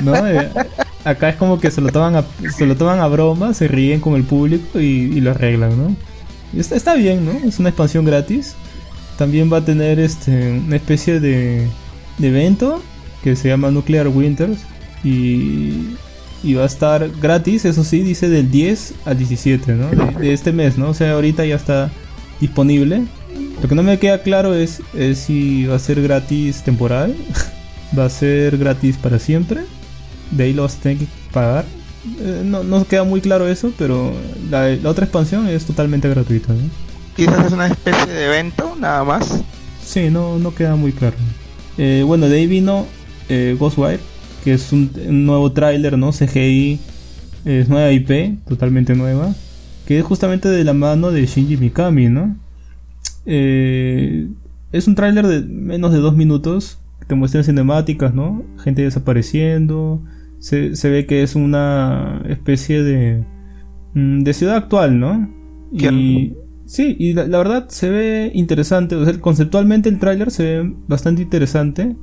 Eh, 0.00 0.48
acá 1.04 1.30
es 1.30 1.36
como 1.36 1.58
que 1.58 1.72
se 1.72 1.80
lo 1.80 1.90
toman 1.90 2.14
a, 2.14 2.24
se 2.56 2.66
lo 2.66 2.76
toman 2.76 3.00
a 3.00 3.08
broma, 3.08 3.52
se 3.52 3.66
ríen 3.66 3.98
con 4.00 4.14
el 4.14 4.22
público 4.22 4.78
y, 4.78 5.20
lo 5.20 5.32
arreglan, 5.32 5.76
¿no? 5.76 5.96
está, 6.58 6.76
está, 6.76 6.94
bien, 6.94 7.24
¿no? 7.24 7.32
Es 7.46 7.58
una 7.58 7.70
expansión 7.70 8.04
gratis. 8.04 8.54
También 9.18 9.52
va 9.52 9.58
a 9.58 9.64
tener 9.64 9.98
este, 9.98 10.62
una 10.64 10.76
especie 10.76 11.18
de 11.18 11.68
evento 12.20 12.80
que 13.24 13.34
se 13.34 13.48
llama 13.48 13.72
Nuclear 13.72 14.06
Winters 14.06 14.60
y, 15.02 15.96
y, 16.42 16.54
va 16.54 16.62
a 16.62 16.66
estar 16.66 17.10
gratis, 17.20 17.64
eso 17.64 17.84
sí, 17.84 18.00
dice 18.00 18.28
del 18.28 18.50
10 18.50 18.94
al 19.04 19.18
17, 19.18 19.72
¿no? 19.74 19.88
De, 19.90 20.20
de, 20.20 20.32
este 20.32 20.52
mes, 20.52 20.78
¿no? 20.78 20.90
O 20.90 20.94
sea, 20.94 21.12
ahorita 21.12 21.44
ya 21.44 21.56
está 21.56 21.90
disponible. 22.40 23.04
Lo 23.62 23.68
que 23.68 23.74
no 23.74 23.82
me 23.82 23.98
queda 23.98 24.22
claro 24.22 24.54
es, 24.54 24.80
es 24.94 25.18
si 25.18 25.66
va 25.66 25.76
a 25.76 25.78
ser 25.78 26.00
gratis 26.02 26.62
temporal 26.62 27.14
va 27.96 28.06
a 28.06 28.10
ser 28.10 28.56
gratis 28.58 28.96
para 28.96 29.18
siempre. 29.18 29.62
De 30.30 30.44
ahí 30.44 30.52
lo 30.52 30.62
vas 30.62 30.76
a 30.76 30.80
tener 30.80 30.98
que 30.98 31.06
pagar. 31.32 31.64
Eh, 32.20 32.42
no, 32.44 32.62
no 32.64 32.86
queda 32.86 33.04
muy 33.04 33.20
claro 33.20 33.48
eso, 33.48 33.72
pero 33.78 34.12
la, 34.50 34.76
otra 34.88 35.04
expansión 35.04 35.48
es 35.48 35.64
totalmente 35.64 36.08
gratuita. 36.08 36.54
Quizás 37.16 37.46
es 37.46 37.52
una 37.52 37.66
especie 37.66 38.12
de 38.12 38.26
evento, 38.26 38.76
nada 38.78 39.04
más. 39.04 39.42
Sí, 39.84 40.10
no, 40.10 40.38
no 40.38 40.54
queda 40.54 40.76
muy 40.76 40.92
claro. 40.92 41.16
Eh, 41.76 42.02
bueno, 42.06 42.28
de 42.28 42.36
ahí 42.36 42.46
vino 42.46 42.86
eh, 43.28 43.56
Ghostwire, 43.58 44.00
que 44.48 44.54
es 44.54 44.72
un, 44.72 44.90
nuevo 45.26 45.52
tráiler, 45.52 45.98
¿no? 45.98 46.10
CGI, 46.10 46.78
es 47.44 47.68
nueva 47.68 47.92
IP, 47.92 48.38
totalmente 48.48 48.94
nueva, 48.94 49.34
que 49.86 49.98
es 49.98 50.04
justamente 50.06 50.48
de 50.48 50.64
la 50.64 50.72
mano 50.72 51.10
de 51.10 51.26
Shinji 51.26 51.58
Mikami, 51.58 52.08
¿no? 52.08 52.34
es 53.26 54.88
un 54.88 54.94
tráiler 54.94 55.26
de 55.26 55.42
menos 55.42 55.92
de 55.92 55.98
dos 55.98 56.16
minutos, 56.16 56.78
te 57.06 57.14
muestran 57.14 57.44
cinemáticas, 57.44 58.14
¿no? 58.14 58.42
Gente 58.64 58.80
desapareciendo. 58.80 60.02
Se, 60.38 60.70
ve 60.88 61.04
que 61.04 61.22
es 61.22 61.34
una 61.34 62.22
especie 62.26 62.82
de, 62.82 63.24
mm, 63.92 64.20
de 64.20 64.32
ciudad 64.32 64.56
actual, 64.56 64.98
¿no? 64.98 65.28
Y, 65.72 66.32
sí, 66.64 66.96
y 66.98 67.12
la, 67.12 67.26
verdad 67.26 67.68
se 67.68 67.90
ve 67.90 68.30
interesante. 68.32 68.94
O 68.96 69.04
sea, 69.04 69.20
conceptualmente 69.20 69.90
el 69.90 69.98
tráiler 69.98 70.30
se 70.30 70.42
ve 70.62 70.74
bastante 70.86 71.20
interesante. 71.20 71.96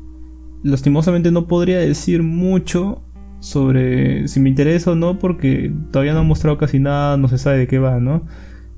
Lastimosamente 0.65 1.29
no 1.29 1.45
podría 1.45 1.77
decir 1.77 2.23
mucho 2.23 3.03
sobre 3.39 4.27
si 4.27 4.39
me 4.39 4.49
interesa 4.49 4.91
o 4.91 4.95
no, 4.95 5.19
porque 5.19 5.71
todavía 5.91 6.13
no 6.13 6.21
ha 6.21 6.23
mostrado 6.23 6.57
casi 6.57 6.79
nada, 6.79 7.17
no 7.17 7.27
se 7.27 7.37
sabe 7.37 7.59
de 7.59 7.67
qué 7.67 7.77
va, 7.77 7.99
¿no? 7.99 8.23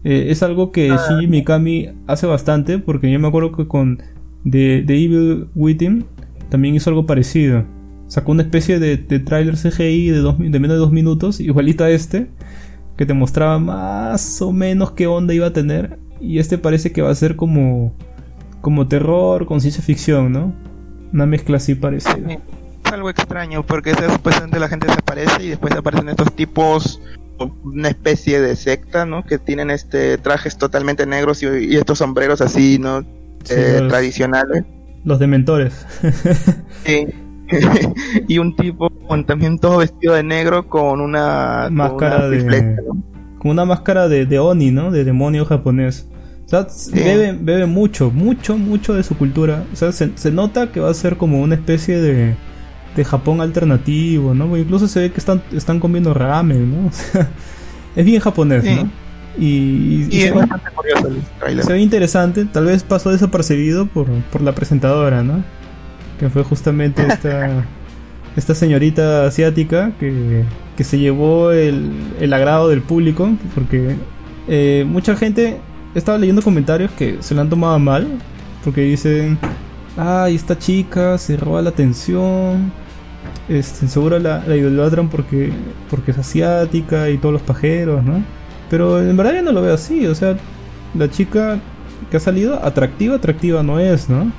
Eh, 0.03 0.27
es 0.29 0.43
algo 0.43 0.73
que 0.73 0.91
ah. 0.91 0.99
Shinji 1.07 1.27
Mikami 1.27 1.91
hace 2.05 2.27
bastante, 2.27 2.77
porque 2.77 3.09
yo 3.09 3.17
me 3.21 3.29
acuerdo 3.29 3.53
que 3.53 3.67
con 3.67 3.99
The, 4.43 4.83
The 4.85 5.01
Evil 5.01 5.47
Within 5.55 6.05
también 6.49 6.75
hizo 6.75 6.89
algo 6.89 7.05
parecido. 7.05 7.63
Sacó 8.07 8.33
una 8.33 8.43
especie 8.43 8.79
de, 8.79 8.97
de 8.97 9.19
tráiler 9.19 9.55
CGI 9.55 10.09
de, 10.09 10.21
de 10.21 10.59
menos 10.59 10.75
de 10.75 10.79
dos 10.79 10.91
minutos, 10.91 11.39
igualito 11.39 11.85
a 11.85 11.89
este, 11.89 12.27
que 12.97 13.05
te 13.05 13.13
mostraba 13.13 13.59
más 13.59 14.41
o 14.41 14.51
menos 14.51 14.91
qué 14.91 15.07
onda 15.07 15.33
iba 15.33 15.47
a 15.47 15.53
tener. 15.53 15.99
Y 16.19 16.39
este 16.39 16.57
parece 16.57 16.91
que 16.91 17.01
va 17.01 17.11
a 17.11 17.15
ser 17.15 17.37
como, 17.37 17.93
como 18.59 18.89
terror 18.89 19.45
con 19.45 19.61
ciencia 19.61 19.81
ficción, 19.81 20.33
¿no? 20.33 20.53
Una 21.13 21.25
mezcla 21.25 21.57
así 21.57 21.75
parecida. 21.75 22.39
Es 22.85 22.91
algo 22.91 23.09
extraño, 23.09 23.63
porque 23.63 23.93
supuestamente 23.93 24.59
la 24.59 24.69
gente 24.69 24.87
desaparece 24.87 25.43
y 25.43 25.49
después 25.49 25.73
aparecen 25.73 26.09
estos 26.09 26.33
tipos, 26.33 27.01
una 27.63 27.89
especie 27.89 28.39
de 28.41 28.55
secta, 28.55 29.05
¿no? 29.05 29.23
Que 29.25 29.37
tienen 29.37 29.71
este 29.71 30.17
trajes 30.17 30.57
totalmente 30.57 31.05
negros 31.05 31.43
y, 31.43 31.75
estos 31.75 31.99
sombreros 31.99 32.41
así, 32.41 32.79
¿no? 32.79 33.03
Eh, 33.49 33.85
tradicionales 33.87 34.65
los 35.07 35.19
dementores. 35.19 35.85
Sí. 36.85 37.07
y 38.27 38.37
un 38.37 38.55
tipo 38.55 38.89
con, 39.07 39.25
también 39.25 39.57
todo 39.59 39.77
vestido 39.77 40.13
de 40.13 40.23
negro 40.23 40.67
con 40.69 41.01
una 41.01 41.67
Máscara 41.71 42.17
con 42.17 42.25
una 42.27 42.55
de-. 42.55 42.75
Como 43.37 43.51
una 43.51 43.65
máscara 43.65 44.07
de, 44.07 44.25
de 44.25 44.39
Oni, 44.39 44.71
¿no? 44.71 44.91
De 44.91 45.03
demonio 45.03 45.45
japonés. 45.45 46.07
O 46.47 46.49
sea, 46.49 46.65
bebe, 46.93 47.37
bebe 47.39 47.65
mucho, 47.65 48.09
mucho, 48.09 48.57
mucho 48.57 48.93
de 48.93 49.03
su 49.03 49.15
cultura. 49.17 49.65
O 49.73 49.75
sea, 49.75 49.91
se, 49.91 50.11
se 50.17 50.31
nota 50.31 50.71
que 50.71 50.79
va 50.79 50.89
a 50.89 50.93
ser 50.93 51.17
como 51.17 51.41
una 51.41 51.55
especie 51.55 52.01
de, 52.01 52.35
de 52.95 53.03
Japón 53.05 53.41
alternativo, 53.41 54.33
¿no? 54.33 54.47
Porque 54.47 54.61
incluso 54.61 54.87
se 54.87 55.01
ve 55.01 55.11
que 55.11 55.19
están, 55.19 55.41
están 55.51 55.79
comiendo 55.81 56.13
ramen, 56.13 56.71
¿no? 56.83 56.87
O 56.89 56.91
sea, 56.93 57.27
es 57.95 58.05
bien 58.05 58.21
japonés, 58.21 58.63
Sí. 58.63 58.75
¿no? 58.75 58.89
Y, 59.39 59.45
y- 59.45 60.07
y 60.09 60.15
Y 60.15 60.19
se, 60.21 60.27
es 60.27 60.33
ve, 60.33 60.39
bastante 60.39 60.71
curioso 60.73 61.07
el 61.09 61.17
trailer. 61.39 61.65
se 61.65 61.73
ve 61.73 61.79
interesante. 61.81 62.45
Tal 62.45 62.65
vez 62.65 62.83
pasó 62.83 63.11
desapercibido 63.11 63.85
por, 63.85 64.07
por 64.31 64.41
la 64.41 64.53
presentadora, 64.55 65.23
¿no? 65.23 65.43
Que 66.19 66.29
fue 66.29 66.43
justamente 66.43 67.05
esta, 67.05 67.65
esta 68.37 68.55
señorita 68.55 69.25
asiática 69.27 69.91
que, 69.99 70.43
que 70.77 70.83
se 70.83 70.97
llevó 70.97 71.51
el, 71.51 71.91
el 72.21 72.33
agrado 72.33 72.69
del 72.69 72.81
público. 72.81 73.29
Porque 73.53 73.95
eh, 74.47 74.85
mucha 74.87 75.15
gente 75.15 75.57
estaba 75.95 76.17
leyendo 76.17 76.41
comentarios 76.41 76.91
que 76.91 77.17
se 77.21 77.35
la 77.35 77.41
han 77.41 77.49
tomado 77.49 77.77
mal. 77.79 78.07
Porque 78.63 78.81
dicen, 78.81 79.37
ay, 79.97 80.35
esta 80.35 80.57
chica 80.57 81.17
se 81.17 81.37
roba 81.37 81.61
la 81.61 81.69
atención. 81.69 82.71
Este, 83.49 83.87
seguro 83.87 84.19
la, 84.19 84.43
la 84.45 84.55
idolatran 84.55 85.09
porque, 85.09 85.51
porque 85.89 86.11
es 86.11 86.17
asiática 86.17 87.09
y 87.09 87.17
todos 87.17 87.33
los 87.33 87.41
pajeros, 87.41 88.03
¿no? 88.03 88.23
Pero 88.69 89.01
en 89.01 89.15
verdad 89.15 89.35
yo 89.35 89.41
no 89.41 89.51
lo 89.53 89.61
veo 89.61 89.73
así, 89.73 90.05
o 90.05 90.13
sea, 90.13 90.37
la 90.93 91.09
chica 91.09 91.59
que 92.11 92.17
ha 92.17 92.19
salido, 92.19 92.63
atractiva, 92.63 93.15
atractiva 93.15 93.63
no 93.63 93.79
es, 93.79 94.09
¿no? 94.09 94.31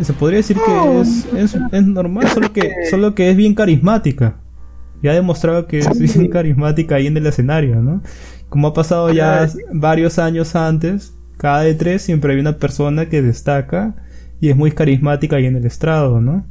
Se 0.00 0.12
podría 0.12 0.38
decir 0.38 0.56
que 0.56 1.00
es, 1.00 1.26
es, 1.34 1.56
es 1.72 1.86
normal, 1.86 2.28
solo 2.28 2.52
que, 2.52 2.72
solo 2.90 3.14
que 3.14 3.30
es 3.30 3.36
bien 3.36 3.54
carismática. 3.54 4.36
Ya 5.02 5.12
ha 5.12 5.14
demostrado 5.14 5.66
que 5.66 5.78
es 5.78 6.14
bien 6.16 6.28
carismática 6.28 6.96
ahí 6.96 7.06
en 7.06 7.16
el 7.16 7.26
escenario, 7.26 7.76
¿no? 7.76 8.02
Como 8.48 8.68
ha 8.68 8.74
pasado 8.74 9.12
ya 9.12 9.48
varios 9.72 10.18
años 10.18 10.54
antes, 10.54 11.14
cada 11.36 11.62
de 11.62 11.74
tres 11.74 12.02
siempre 12.02 12.34
hay 12.34 12.40
una 12.40 12.58
persona 12.58 13.08
que 13.08 13.22
destaca 13.22 13.94
y 14.40 14.50
es 14.50 14.56
muy 14.56 14.72
carismática 14.72 15.36
ahí 15.36 15.46
en 15.46 15.56
el 15.56 15.66
estrado, 15.66 16.20
¿no? 16.20 16.46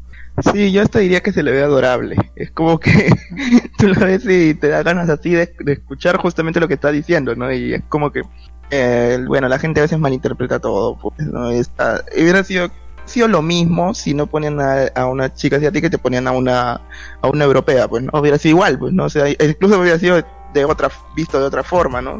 Sí, 0.53 0.71
yo 0.71 0.81
hasta 0.81 0.99
diría 0.99 1.21
que 1.21 1.31
se 1.31 1.43
le 1.43 1.51
ve 1.51 1.63
adorable. 1.63 2.17
Es 2.35 2.51
como 2.51 2.79
que 2.79 3.09
tú 3.77 3.87
lo 3.87 3.99
ves 4.01 4.25
y 4.25 4.53
te 4.53 4.67
da 4.67 4.83
ganas 4.83 5.09
así 5.09 5.31
de, 5.31 5.53
de 5.59 5.73
escuchar 5.73 6.17
justamente 6.17 6.59
lo 6.59 6.67
que 6.67 6.73
está 6.73 6.91
diciendo, 6.91 7.35
¿no? 7.35 7.51
Y 7.53 7.73
es 7.73 7.83
como 7.87 8.11
que, 8.11 8.21
eh, 8.69 9.23
bueno, 9.25 9.47
la 9.47 9.59
gente 9.59 9.79
a 9.79 9.83
veces 9.83 9.97
malinterpreta 9.97 10.59
todo, 10.59 10.97
pues, 10.97 11.15
¿no? 11.19 11.49
Está, 11.51 12.03
hubiera 12.13 12.43
sido, 12.43 12.69
sido 13.05 13.29
lo 13.29 13.41
mismo 13.41 13.93
si 13.93 14.13
no 14.13 14.27
ponían 14.27 14.59
a, 14.59 14.87
a 14.93 15.05
una 15.05 15.33
chica 15.33 15.55
asiática 15.55 15.87
y 15.87 15.91
te 15.91 15.97
ponían 15.97 16.27
a 16.27 16.31
una, 16.31 16.81
a 17.21 17.27
una 17.29 17.45
europea, 17.45 17.87
pues, 17.87 18.03
¿no? 18.03 18.19
Hubiera 18.19 18.37
sido 18.37 18.57
igual, 18.57 18.77
pues, 18.77 18.93
¿no? 18.93 19.05
O 19.05 19.09
sea, 19.09 19.29
incluso 19.29 19.79
hubiera 19.79 19.99
sido 19.99 20.21
de 20.55 20.65
otra, 20.65 20.89
visto 21.15 21.39
de 21.39 21.45
otra 21.45 21.63
forma, 21.63 22.01
¿no? 22.01 22.19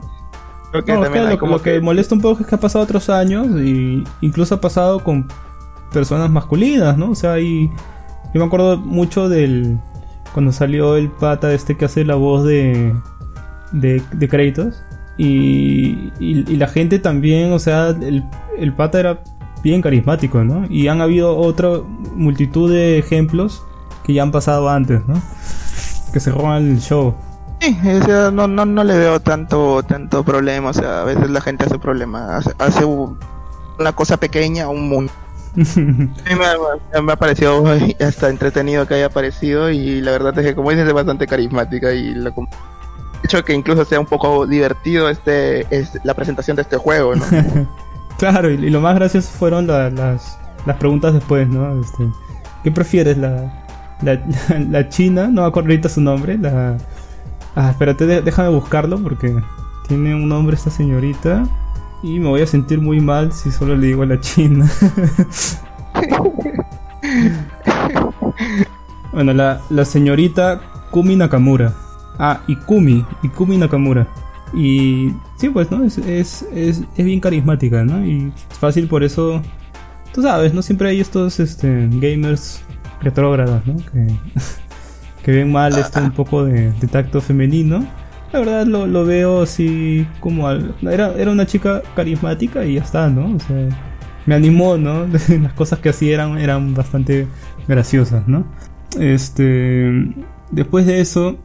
Creo 0.72 0.84
que 0.86 0.94
No, 0.94 1.02
también 1.02 1.26
hay 1.26 1.34
lo, 1.34 1.40
como 1.40 1.54
lo 1.54 1.62
que 1.62 1.80
molesta 1.80 2.14
un 2.14 2.22
poco 2.22 2.42
es 2.42 2.48
que 2.48 2.56
ha 2.56 2.60
pasado 2.60 2.84
otros 2.84 3.10
años 3.10 3.48
y 3.60 4.04
incluso 4.22 4.56
ha 4.56 4.62
pasado 4.62 5.04
con 5.04 5.28
personas 5.92 6.30
masculinas, 6.30 6.98
¿no? 6.98 7.12
O 7.12 7.16
sea, 7.16 7.34
hay, 7.34 7.72
yo 8.34 8.40
me 8.40 8.46
acuerdo 8.46 8.78
mucho 8.78 9.30
del 9.30 9.80
cuando 10.34 10.52
salió 10.52 10.98
el 10.98 11.10
pata 11.10 11.54
este 11.54 11.78
que 11.78 11.86
hace 11.86 12.04
la 12.04 12.16
voz 12.16 12.44
de 12.44 12.94
de, 13.72 14.02
de 14.12 14.28
Kratos 14.28 14.84
y, 15.18 16.12
y, 16.20 16.44
y 16.52 16.56
la 16.58 16.68
gente 16.68 17.00
también, 17.00 17.54
o 17.54 17.60
sea, 17.60 17.90
el, 17.90 18.24
el 18.58 18.74
pata 18.74 19.00
era 19.00 19.24
bien 19.64 19.82
carismático, 19.82 20.44
¿no? 20.44 20.66
Y 20.70 20.90
han 20.90 21.02
habido 21.02 21.38
otra 21.38 21.70
multitud 22.16 22.72
de 22.72 23.00
ejemplos 23.00 23.64
que 24.04 24.14
ya 24.14 24.24
han 24.24 24.32
pasado 24.32 24.70
antes, 24.70 25.02
¿no? 25.08 25.20
Que 26.14 26.20
se 26.20 26.32
roban 26.32 26.70
el 26.70 26.80
show. 26.82 27.16
Sí, 27.66 27.90
o 28.02 28.06
sea, 28.06 28.32
no, 28.32 28.48
no, 28.48 28.66
no 28.66 28.84
le 28.84 28.98
veo 28.98 29.20
tanto, 29.20 29.82
tanto 29.84 30.24
problema, 30.24 30.70
o 30.70 30.74
sea, 30.74 31.02
a 31.02 31.04
veces 31.04 31.30
la 31.30 31.42
gente 31.42 31.66
hace 31.66 31.80
problema, 31.80 32.38
hace, 32.38 32.52
hace 32.60 32.86
un- 32.86 33.18
una 33.80 33.92
cosa 33.94 34.18
pequeña 34.18 34.68
un 34.70 34.88
mundo. 34.90 35.12
Sí, 35.64 35.82
me, 35.82 37.02
me 37.02 37.14
ha 37.14 37.16
parecido 37.16 37.64
hasta 38.06 38.30
entretenido 38.30 38.86
que 38.88 38.96
haya 38.96 39.06
aparecido 39.08 39.70
y 39.70 40.02
la 40.02 40.12
verdad 40.12 40.38
es 40.40 40.46
que 40.46 40.56
como 40.56 40.70
dices 40.72 40.86
es 40.88 40.94
bastante 40.94 41.28
carismática 41.28 41.94
y 41.94 42.14
de 42.14 42.32
hecho 43.24 43.44
que 43.44 43.54
incluso 43.54 43.86
sea 43.86 44.00
un 44.02 44.06
poco 44.06 44.46
divertido 44.46 45.10
este 45.10 45.66
es 45.76 45.92
la 46.04 46.14
presentación 46.14 46.56
de 46.58 46.64
este 46.64 46.78
juego, 46.78 47.16
¿no? 47.16 47.26
Claro, 48.18 48.50
y, 48.50 48.54
y 48.56 48.70
lo 48.70 48.80
más 48.82 48.96
gracioso 48.96 49.30
fueron 49.38 49.68
la- 49.68 49.90
las, 49.90 50.38
las 50.66 50.78
preguntas 50.78 51.14
después, 51.14 51.48
¿no? 51.50 51.82
Este, 51.82 52.06
¿Qué 52.64 52.72
prefieres? 52.72 53.18
La, 53.18 53.52
la, 54.02 54.20
la 54.70 54.90
china, 54.90 55.28
no 55.28 55.42
me 55.42 55.48
acuerdo 55.48 55.70
ahorita 55.70 55.90
su 55.90 56.00
nombre, 56.02 56.38
la... 56.38 56.78
Ah, 57.56 57.70
espérate, 57.70 58.22
déjame 58.22 58.50
buscarlo 58.50 59.00
porque 59.00 59.42
tiene 59.88 60.14
un 60.14 60.28
nombre 60.28 60.56
esta 60.56 60.70
señorita 60.70 61.48
y 62.04 62.20
me 62.20 62.28
voy 62.28 62.42
a 62.42 62.48
sentir 62.48 62.82
muy 62.82 63.00
mal 63.00 63.32
si 63.32 63.52
solo 63.52 63.76
le 63.76 63.88
digo 63.88 64.04
a 64.04 64.06
la 64.06 64.20
china. 64.20 64.70
bueno, 69.14 69.34
la, 69.34 69.62
la 69.70 69.86
señorita 69.86 70.62
Kumi 70.92 71.16
Nakamura. 71.16 71.74
Ah, 72.20 72.42
y 72.48 72.56
Kumi, 72.56 73.06
y 73.24 73.30
Kumi 73.30 73.58
Nakamura. 73.58 74.08
Y 74.54 75.12
sí, 75.38 75.50
pues, 75.50 75.72
¿no? 75.72 75.84
Es, 75.84 75.98
es, 75.98 76.46
es, 76.54 76.84
es 76.96 77.06
bien 77.06 77.20
carismática, 77.20 77.84
¿no? 77.84 78.06
Y 78.06 78.32
es 78.52 78.58
fácil 78.58 78.88
por 78.88 79.04
eso... 79.04 79.42
Tú 80.14 80.22
sabes, 80.22 80.54
¿no? 80.54 80.62
Siempre 80.62 80.90
hay 80.90 81.02
estos 81.02 81.40
este, 81.40 81.90
gamers 81.92 82.62
retrógrados, 83.02 83.66
¿no? 83.66 83.78
Que, 83.78 84.16
que 85.26 85.32
ven 85.32 85.52
mal 85.52 85.76
esto 85.76 86.00
un 86.00 86.12
poco 86.12 86.46
de, 86.46 86.72
tacto 86.92 87.20
femenino. 87.20 87.84
La 88.32 88.40
verdad 88.40 88.68
lo, 88.68 88.86
lo 88.86 89.06
veo 89.06 89.42
así 89.42 90.06
como... 90.20 90.48
era, 90.52 91.14
era 91.18 91.32
una 91.32 91.48
chica 91.48 91.82
carismática 91.96 92.64
y 92.64 92.76
ya 92.76 92.84
está, 92.84 93.10
¿no? 93.10 93.36
O 93.36 93.40
sea, 93.40 93.70
me 94.28 94.36
animó, 94.36 94.78
¿no? 94.78 95.08
Las 95.42 95.54
cosas 95.54 95.80
que 95.80 95.90
hacía 95.90 96.14
eran, 96.14 96.38
eran 96.38 96.76
bastante 96.76 97.28
graciosas, 97.68 98.28
¿no? 98.28 98.46
Este... 99.00 100.14
Después 100.52 100.86
de 100.86 101.02
eso 101.02 101.40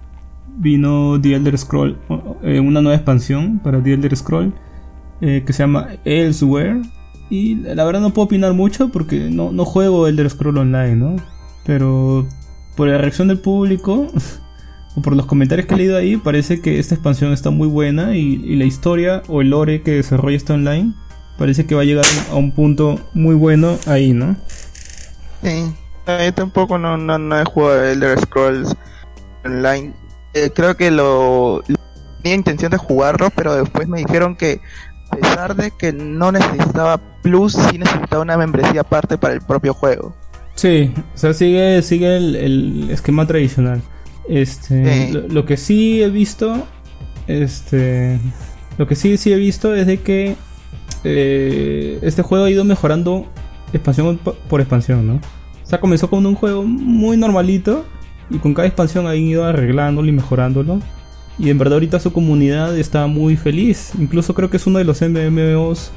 vino 0.59 1.19
The 1.19 1.37
Elder 1.37 1.57
Scroll, 1.57 1.97
eh, 2.43 2.61
una 2.61 2.83
nueva 2.83 2.97
expansión 2.97 3.61
para 3.61 3.83
The 3.83 3.95
Elder 3.95 4.15
Scroll 4.15 4.53
eh, 5.23 5.43
que 5.47 5.55
se 5.55 5.63
llama 5.63 5.89
Elsewhere. 6.05 6.83
Y 7.31 7.55
la 7.55 7.85
verdad 7.85 8.03
no 8.03 8.11
puedo 8.11 8.27
opinar 8.27 8.53
mucho 8.53 8.91
porque 8.91 9.31
no, 9.31 9.53
no 9.53 9.65
juego 9.65 10.07
Elder 10.07 10.29
Scroll 10.29 10.59
Online, 10.59 10.97
¿no? 10.97 11.17
Pero 11.65 12.27
por 12.81 12.89
la 12.89 12.97
reacción 12.97 13.29
del 13.29 13.39
público 13.39 14.07
o 14.97 15.03
por 15.03 15.15
los 15.15 15.27
comentarios 15.27 15.67
que 15.67 15.75
he 15.75 15.77
leído 15.77 15.99
ahí, 15.99 16.17
parece 16.17 16.63
que 16.63 16.79
esta 16.79 16.95
expansión 16.95 17.31
está 17.35 17.51
muy 17.51 17.69
buena 17.69 18.17
y, 18.17 18.57
la 18.57 18.65
historia 18.65 19.23
o 19.29 19.43
el 19.43 19.51
lore 19.51 19.83
que 19.83 19.91
desarrolla 19.91 20.39
este 20.39 20.55
online 20.55 20.95
parece 21.37 21.67
que 21.67 21.75
va 21.75 21.83
a 21.83 21.85
llegar 21.85 22.07
a 22.31 22.37
un 22.37 22.53
punto 22.53 22.99
muy 23.13 23.35
bueno 23.35 23.77
ahí, 23.87 24.15
¿no? 24.15 24.35
Sí, 25.43 25.75
yo 26.07 26.33
tampoco 26.33 26.79
no, 26.79 26.97
no, 26.97 27.19
no 27.19 27.39
he 27.39 27.45
jugado 27.45 27.85
Elder 27.85 28.19
Scrolls 28.19 28.75
Online. 29.45 29.93
Eh, 30.33 30.51
creo 30.55 30.75
que 30.75 30.91
lo- 30.91 31.63
tenía 32.23 32.37
intención 32.37 32.71
de 32.71 32.79
jugarlo, 32.79 33.29
pero 33.37 33.57
después 33.57 33.89
me 33.89 33.99
dijeron 33.99 34.37
que 34.37 34.63
a 35.11 35.17
pesar 35.17 35.55
de 35.55 35.71
que 35.71 35.93
no 35.93 36.33
necesitaba 36.33 36.99
Plus, 37.21 37.53
sí 37.53 37.77
necesitaba 37.77 38.23
una 38.23 38.39
membresía 38.39 38.81
aparte 38.81 39.19
para 39.19 39.35
el 39.35 39.43
propio 39.43 39.75
juego. 39.75 40.17
Sí, 40.61 40.93
o 41.15 41.17
sea, 41.17 41.33
sigue, 41.33 41.81
sigue 41.83 42.17
el, 42.19 42.37
el 42.37 42.91
esquema 42.91 43.27
tradicional. 43.27 43.81
Este, 44.29 45.07
Sí. 45.07 45.13
lo, 45.13 45.21
lo 45.29 45.47
que 45.47 45.57
sí 45.57 46.03
he 46.03 46.11
visto, 46.11 46.67
este, 47.27 48.19
lo 48.77 48.87
que 48.87 48.95
sí, 48.95 49.17
sí 49.17 49.33
he 49.33 49.37
visto 49.37 49.75
es 49.75 49.87
de 49.87 50.01
que 50.01 50.37
eh, 51.05 51.99
este 52.03 52.21
juego 52.23 52.45
ha 52.45 52.51
ido 52.51 52.65
mejorando 52.65 53.27
expansión 53.73 54.19
po- 54.19 54.35
por 54.49 54.61
expansión, 54.61 55.07
¿no? 55.07 55.15
O 55.15 55.67
sea, 55.67 55.81
comenzó 55.81 56.11
con 56.11 56.27
un 56.27 56.35
juego 56.35 56.63
muy 56.65 57.17
normalito 57.17 57.87
y 58.29 58.39
con 58.39 58.53
cada 58.53 58.69
expansión 58.69 59.07
han 59.07 59.17
ido 59.17 59.45
arreglándolo 59.45 60.09
y 60.09 60.13
mejorándolo. 60.13 60.81
Y 61.39 61.49
en 61.49 61.57
verdad 61.57 61.75
ahorita 61.75 62.01
su 62.01 62.13
comunidad 62.13 62.77
está 62.79 63.07
muy 63.07 63.37
feliz. 63.37 63.93
Incluso 63.99 64.35
creo 64.35 64.51
que 64.51 64.59
es 64.59 64.67
uno 64.67 64.79
de 64.79 64.85
los 64.85 65.01
MMOs 65.01 65.91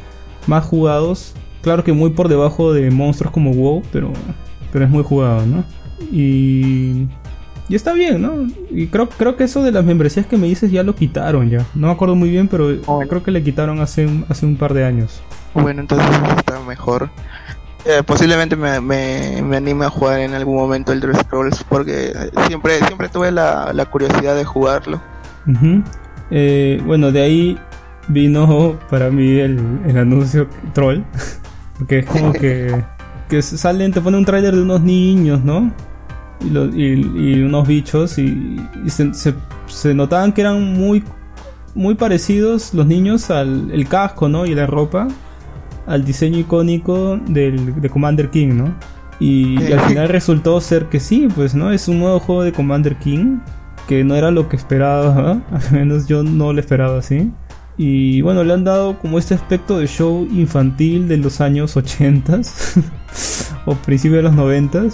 más 0.48 0.64
jugados. 0.64 1.34
Claro 1.62 1.84
que 1.84 1.92
muy 1.92 2.12
por 2.12 2.30
debajo 2.30 2.72
de 2.72 2.90
monstruos 2.92 3.34
como 3.34 3.52
WoW, 3.52 3.84
pero, 3.92 4.14
pero 4.74 4.84
es 4.86 4.92
muy 4.92 5.04
jugado, 5.04 5.46
¿no? 5.46 5.64
Y, 6.12 7.08
y 7.70 7.76
está 7.76 7.94
bien, 7.94 8.22
¿no? 8.22 8.46
Y 8.72 8.88
creo, 8.88 9.08
creo 9.08 9.38
que 9.38 9.46
eso 9.46 9.64
de 9.64 9.72
las 9.72 9.86
membresías 9.86 10.26
que 10.26 10.36
me 10.36 10.48
dices 10.48 10.72
ya 10.72 10.84
lo 10.84 10.96
quitaron 10.96 11.50
ya. 11.50 11.66
No 11.76 11.88
me 11.88 11.94
acuerdo 11.94 12.16
muy 12.16 12.30
bien, 12.30 12.48
pero 12.50 12.76
Bueno. 12.86 13.08
creo 13.10 13.24
que 13.24 13.32
le 13.32 13.44
quitaron 13.44 13.80
hace 13.80 14.06
un, 14.08 14.26
hace 14.28 14.46
un 14.46 14.58
par 14.58 14.74
de 14.74 14.84
años. 14.84 15.22
Bueno, 15.54 15.82
entonces 15.82 16.08
está 16.36 16.60
mejor. 16.60 17.10
Eh, 17.86 18.02
posiblemente 18.06 18.56
me, 18.56 18.82
me, 18.82 19.42
me 19.44 19.58
anime 19.58 19.86
a 19.86 19.90
jugar 19.90 20.20
en 20.22 20.34
algún 20.34 20.56
momento 20.56 20.92
Elder 20.92 21.16
Scrolls 21.18 21.64
porque 21.70 22.14
siempre, 22.48 22.80
siempre 22.80 23.10
tuve 23.10 23.32
la, 23.32 23.72
la 23.74 23.86
curiosidad 23.86 24.36
de 24.36 24.44
jugarlo. 24.46 25.02
Ujú. 25.48 25.84
Eh, 26.32 26.82
bueno, 26.86 27.12
de 27.12 27.22
ahí 27.22 27.60
vino 28.08 28.80
para 28.90 29.10
mí 29.10 29.38
el, 29.40 29.60
el 29.86 29.98
anuncio 29.98 30.48
troll. 30.74 31.02
Porque 31.78 32.00
es 32.00 32.06
como 32.06 32.32
que. 32.42 32.84
Que 33.36 33.42
salen, 33.42 33.92
te 33.92 34.02
pone 34.02 34.18
un 34.18 34.26
tráiler 34.26 34.56
de 34.56 34.62
unos 34.62 34.82
niños, 34.82 35.44
¿no? 35.44 35.72
Y, 36.46 36.50
lo- 36.50 36.66
y- 36.68 37.12
y 37.16 37.42
unos 37.42 37.68
bichos 37.68 38.18
y, 38.18 38.60
y 38.86 38.90
se, 38.90 39.14
se- 39.14 39.34
se 39.68 39.94
notaban 39.94 40.34
que 40.34 40.42
eran 40.42 40.74
muy 40.74 41.04
muy 41.76 41.96
parecidos 41.96 42.74
los 42.76 42.86
niños 42.86 43.32
al 43.32 43.72
el 43.72 43.88
casco, 43.88 44.30
¿no? 44.30 44.46
Y 44.46 44.54
la 44.54 44.68
ropa 44.68 45.08
al 45.88 46.06
diseño 46.06 46.38
icónico 46.40 47.18
del, 47.28 47.82
de 47.82 47.90
Commander 47.90 48.30
King, 48.30 48.50
¿no? 48.56 48.76
Y, 49.20 49.60
y 49.62 49.74
al 49.74 49.80
final 49.82 50.10
resultó 50.10 50.60
ser 50.62 50.86
que 50.90 51.00
sí, 51.00 51.28
pues, 51.34 51.56
¿no? 51.56 51.72
Es 51.72 51.88
un 51.88 52.00
nuevo 52.00 52.20
juego 52.20 52.44
de 52.44 52.52
Commander 52.52 52.98
King 52.98 53.40
que 53.88 54.04
no 54.04 54.16
era 54.16 54.32
lo 54.32 54.48
que 54.50 54.56
esperaba, 54.56 55.42
al 55.52 55.72
menos 55.72 56.08
yo 56.08 56.24
no 56.24 56.54
lo 56.54 56.60
esperaba 56.60 57.00
así. 57.00 57.32
Y 57.78 58.22
bueno, 58.22 58.44
le 58.44 58.54
han 58.54 58.64
dado 58.64 59.00
como 59.00 59.18
este 59.18 59.34
aspecto 59.34 59.80
de 59.80 59.88
show 59.88 60.28
infantil 60.32 61.08
de 61.08 61.18
los 61.18 61.42
años 61.42 61.76
80 61.76 62.42
o 63.66 63.76
principios 63.76 64.18
de 64.18 64.24
los 64.24 64.34
90 64.34 64.90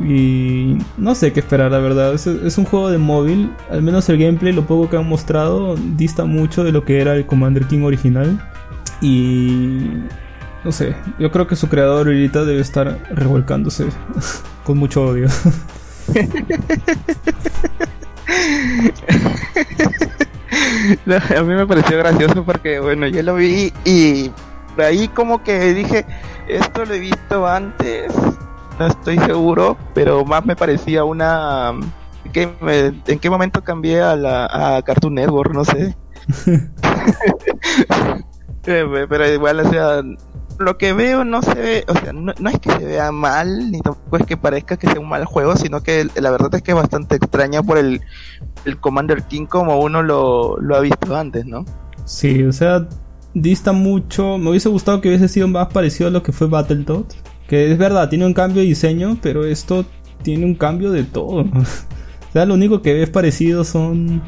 y 0.00 0.76
no 0.98 1.14
sé 1.14 1.32
qué 1.32 1.40
esperar, 1.40 1.70
la 1.70 1.78
verdad. 1.78 2.14
Es, 2.14 2.26
es 2.26 2.58
un 2.58 2.64
juego 2.64 2.90
de 2.90 2.98
móvil. 2.98 3.50
Al 3.70 3.82
menos 3.82 4.08
el 4.08 4.18
gameplay, 4.18 4.52
lo 4.52 4.66
poco 4.66 4.90
que 4.90 4.96
han 4.96 5.08
mostrado, 5.08 5.76
dista 5.96 6.24
mucho 6.24 6.64
de 6.64 6.72
lo 6.72 6.84
que 6.84 7.00
era 7.00 7.14
el 7.14 7.26
Commander 7.26 7.66
King 7.66 7.82
original. 7.82 8.40
Y 9.00 9.86
no 10.64 10.72
sé, 10.72 10.96
yo 11.18 11.30
creo 11.30 11.46
que 11.46 11.56
su 11.56 11.68
creador 11.68 12.08
ahorita 12.08 12.44
debe 12.44 12.60
estar 12.60 12.98
revolcándose 13.14 13.86
con 14.64 14.78
mucho 14.78 15.04
odio. 15.04 15.28
No, 21.06 21.16
a 21.16 21.42
mí 21.42 21.54
me 21.54 21.66
pareció 21.66 21.98
gracioso 21.98 22.44
porque, 22.44 22.80
bueno, 22.80 23.06
yo 23.08 23.22
lo 23.22 23.34
vi 23.34 23.72
y 23.84 24.30
ahí 24.78 25.08
como 25.08 25.42
que 25.42 25.74
dije, 25.74 26.04
esto 26.48 26.84
lo 26.84 26.94
he 26.94 26.98
visto 26.98 27.46
antes, 27.46 28.12
no 28.78 28.86
estoy 28.86 29.18
seguro, 29.18 29.76
pero 29.94 30.24
más 30.24 30.44
me 30.44 30.56
parecía 30.56 31.04
una... 31.04 31.72
que 32.32 32.52
me- 32.60 33.00
¿En 33.06 33.18
qué 33.18 33.30
momento 33.30 33.62
cambié 33.62 34.00
a, 34.02 34.16
la, 34.16 34.76
a 34.76 34.82
Cartoon 34.82 35.14
Network? 35.14 35.52
No 35.52 35.64
sé. 35.64 35.96
Eh, 38.66 39.06
pero 39.08 39.28
igual, 39.28 39.60
o 39.60 39.68
sea, 39.70 40.00
lo 40.58 40.78
que 40.78 40.94
veo 40.94 41.24
no 41.24 41.42
se 41.42 41.54
ve, 41.54 41.84
o 41.86 41.92
sea, 41.94 42.12
no, 42.14 42.32
no 42.38 42.50
es 42.50 42.58
que 42.58 42.70
se 42.70 42.84
vea 42.84 43.12
mal, 43.12 43.70
ni 43.70 43.80
tampoco 43.80 44.16
es 44.16 44.24
que 44.26 44.36
parezca 44.38 44.76
que 44.78 44.86
sea 44.88 45.00
un 45.00 45.08
mal 45.08 45.26
juego, 45.26 45.54
sino 45.56 45.82
que 45.82 46.06
la 46.14 46.30
verdad 46.30 46.54
es 46.54 46.62
que 46.62 46.70
es 46.70 46.76
bastante 46.76 47.16
extraña 47.16 47.62
por 47.62 47.76
el, 47.76 48.00
el 48.64 48.78
Commander 48.78 49.22
King 49.22 49.46
como 49.46 49.80
uno 49.80 50.02
lo, 50.02 50.58
lo 50.58 50.76
ha 50.76 50.80
visto 50.80 51.16
antes, 51.16 51.46
¿no? 51.46 51.64
Sí, 52.04 52.42
o 52.42 52.52
sea, 52.52 52.86
dista 53.34 53.72
mucho. 53.72 54.38
Me 54.38 54.50
hubiese 54.50 54.68
gustado 54.68 55.00
que 55.00 55.08
hubiese 55.08 55.28
sido 55.28 55.48
más 55.48 55.68
parecido 55.68 56.08
a 56.08 56.10
lo 56.12 56.22
que 56.22 56.32
fue 56.32 56.46
Battletoads. 56.46 57.16
Que 57.48 57.70
es 57.70 57.78
verdad, 57.78 58.08
tiene 58.08 58.26
un 58.26 58.34
cambio 58.34 58.62
de 58.62 58.68
diseño, 58.68 59.18
pero 59.20 59.44
esto 59.44 59.84
tiene 60.22 60.46
un 60.46 60.54
cambio 60.54 60.90
de 60.90 61.04
todo. 61.04 61.40
o 61.54 62.32
sea, 62.32 62.46
lo 62.46 62.54
único 62.54 62.80
que 62.80 62.94
ves 62.94 63.10
parecido 63.10 63.64
son 63.64 64.22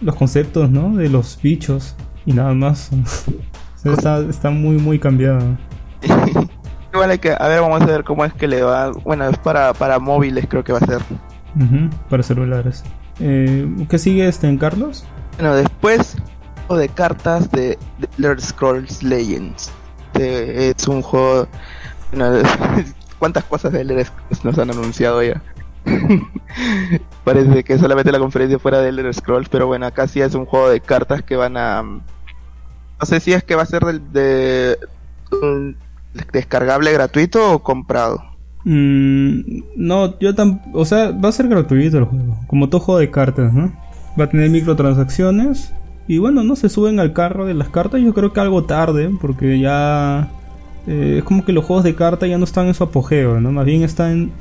los 0.00 0.14
conceptos, 0.14 0.70
¿no? 0.70 0.96
De 0.96 1.08
los 1.08 1.38
bichos 1.42 1.96
y 2.24 2.32
nada 2.32 2.54
más. 2.54 2.90
o 3.76 3.78
sea, 3.78 3.92
está, 3.92 4.18
está 4.20 4.50
muy, 4.50 4.78
muy 4.78 4.98
cambiado. 4.98 5.40
Igual 6.92 7.10
hay 7.10 7.18
que, 7.18 7.32
a 7.32 7.48
ver, 7.48 7.60
vamos 7.60 7.82
a 7.82 7.86
ver 7.86 8.04
cómo 8.04 8.24
es 8.24 8.32
que 8.32 8.48
le 8.48 8.62
va. 8.62 8.90
Bueno, 8.90 9.28
es 9.28 9.36
para, 9.38 9.74
para 9.74 9.98
móviles, 9.98 10.46
creo 10.48 10.64
que 10.64 10.72
va 10.72 10.78
a 10.78 10.86
ser. 10.86 11.02
Para 12.08 12.22
celulares. 12.22 12.84
Eh, 13.20 13.86
¿Qué 13.88 13.98
sigue 13.98 14.28
este 14.28 14.48
en 14.48 14.58
Carlos? 14.58 15.04
Bueno, 15.38 15.54
después 15.54 16.16
de 16.74 16.88
cartas 16.88 17.50
de, 17.52 17.78
de 17.98 18.08
Elder 18.18 18.40
Scrolls 18.40 19.02
Legends. 19.02 19.70
Es 20.14 20.88
un 20.88 21.02
juego. 21.02 21.46
bueno, 22.12 22.42
¿Cuántas 23.18 23.44
cosas 23.44 23.72
de 23.72 23.82
Elder 23.82 24.04
Scrolls 24.04 24.44
nos 24.44 24.58
han 24.58 24.70
anunciado 24.70 25.22
ya? 25.22 25.40
Parece 27.24 27.64
que 27.64 27.78
solamente 27.78 28.12
la 28.12 28.18
conferencia 28.18 28.58
fuera 28.58 28.80
de 28.80 28.88
Elder 28.88 29.14
Scrolls, 29.14 29.48
pero 29.48 29.66
bueno, 29.66 29.86
acá 29.86 30.08
sí 30.08 30.20
es 30.20 30.34
un 30.34 30.46
juego 30.46 30.68
de 30.68 30.80
cartas 30.80 31.22
que 31.22 31.36
van 31.36 31.56
a. 31.56 31.82
No 31.82 33.04
sé 33.04 33.20
si 33.20 33.32
es 33.32 33.44
que 33.44 33.54
va 33.54 33.62
a 33.62 33.66
ser 33.66 33.84
de, 33.84 34.78
descargable 36.32 36.92
gratuito 36.92 37.52
o 37.52 37.62
comprado. 37.62 38.22
Mm, 38.68 39.60
no, 39.76 40.18
yo 40.18 40.34
tampoco. 40.34 40.80
O 40.80 40.84
sea, 40.84 41.12
va 41.12 41.28
a 41.28 41.32
ser 41.32 41.46
gratuito 41.48 41.98
el 41.98 42.04
juego. 42.04 42.36
Como 42.48 42.68
todo 42.68 42.80
juego 42.80 42.98
de 42.98 43.10
cartas, 43.12 43.54
¿no? 43.54 43.72
Va 44.18 44.24
a 44.24 44.28
tener 44.28 44.50
microtransacciones. 44.50 45.72
Y 46.08 46.18
bueno, 46.18 46.42
no 46.42 46.56
se 46.56 46.68
suben 46.68 46.98
al 47.00 47.12
carro 47.12 47.46
de 47.46 47.54
las 47.54 47.68
cartas. 47.68 48.00
Yo 48.02 48.12
creo 48.12 48.32
que 48.32 48.40
algo 48.40 48.64
tarde. 48.64 49.08
Porque 49.20 49.60
ya. 49.60 50.28
eh, 50.88 51.16
es 51.18 51.24
como 51.24 51.44
que 51.44 51.52
los 51.52 51.64
juegos 51.64 51.84
de 51.84 51.94
cartas 51.94 52.28
ya 52.28 52.38
no 52.38 52.44
están 52.44 52.66
en 52.66 52.74
su 52.74 52.82
apogeo, 52.84 53.40
¿no? 53.40 53.52
Más 53.52 53.64
bien 53.66 53.82
están. 53.82 54.32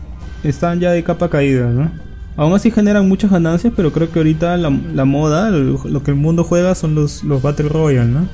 Están 0.43 0.79
ya 0.79 0.91
de 0.91 1.03
capa 1.03 1.29
caída, 1.29 1.69
¿no? 1.69 1.91
Aún 2.37 2.53
así 2.53 2.71
generan 2.71 3.07
muchas 3.07 3.29
ganancias. 3.31 3.73
Pero 3.75 3.91
creo 3.93 4.11
que 4.11 4.19
ahorita 4.19 4.57
la, 4.57 4.71
la 4.71 5.05
moda, 5.05 5.51
lo, 5.51 5.79
lo 5.85 6.03
que 6.03 6.11
el 6.11 6.17
mundo 6.17 6.43
juega 6.43 6.73
son 6.73 6.95
los, 6.95 7.23
los 7.23 7.43
Battle 7.43 7.69
Royale, 7.69 8.09
¿no? 8.11 8.27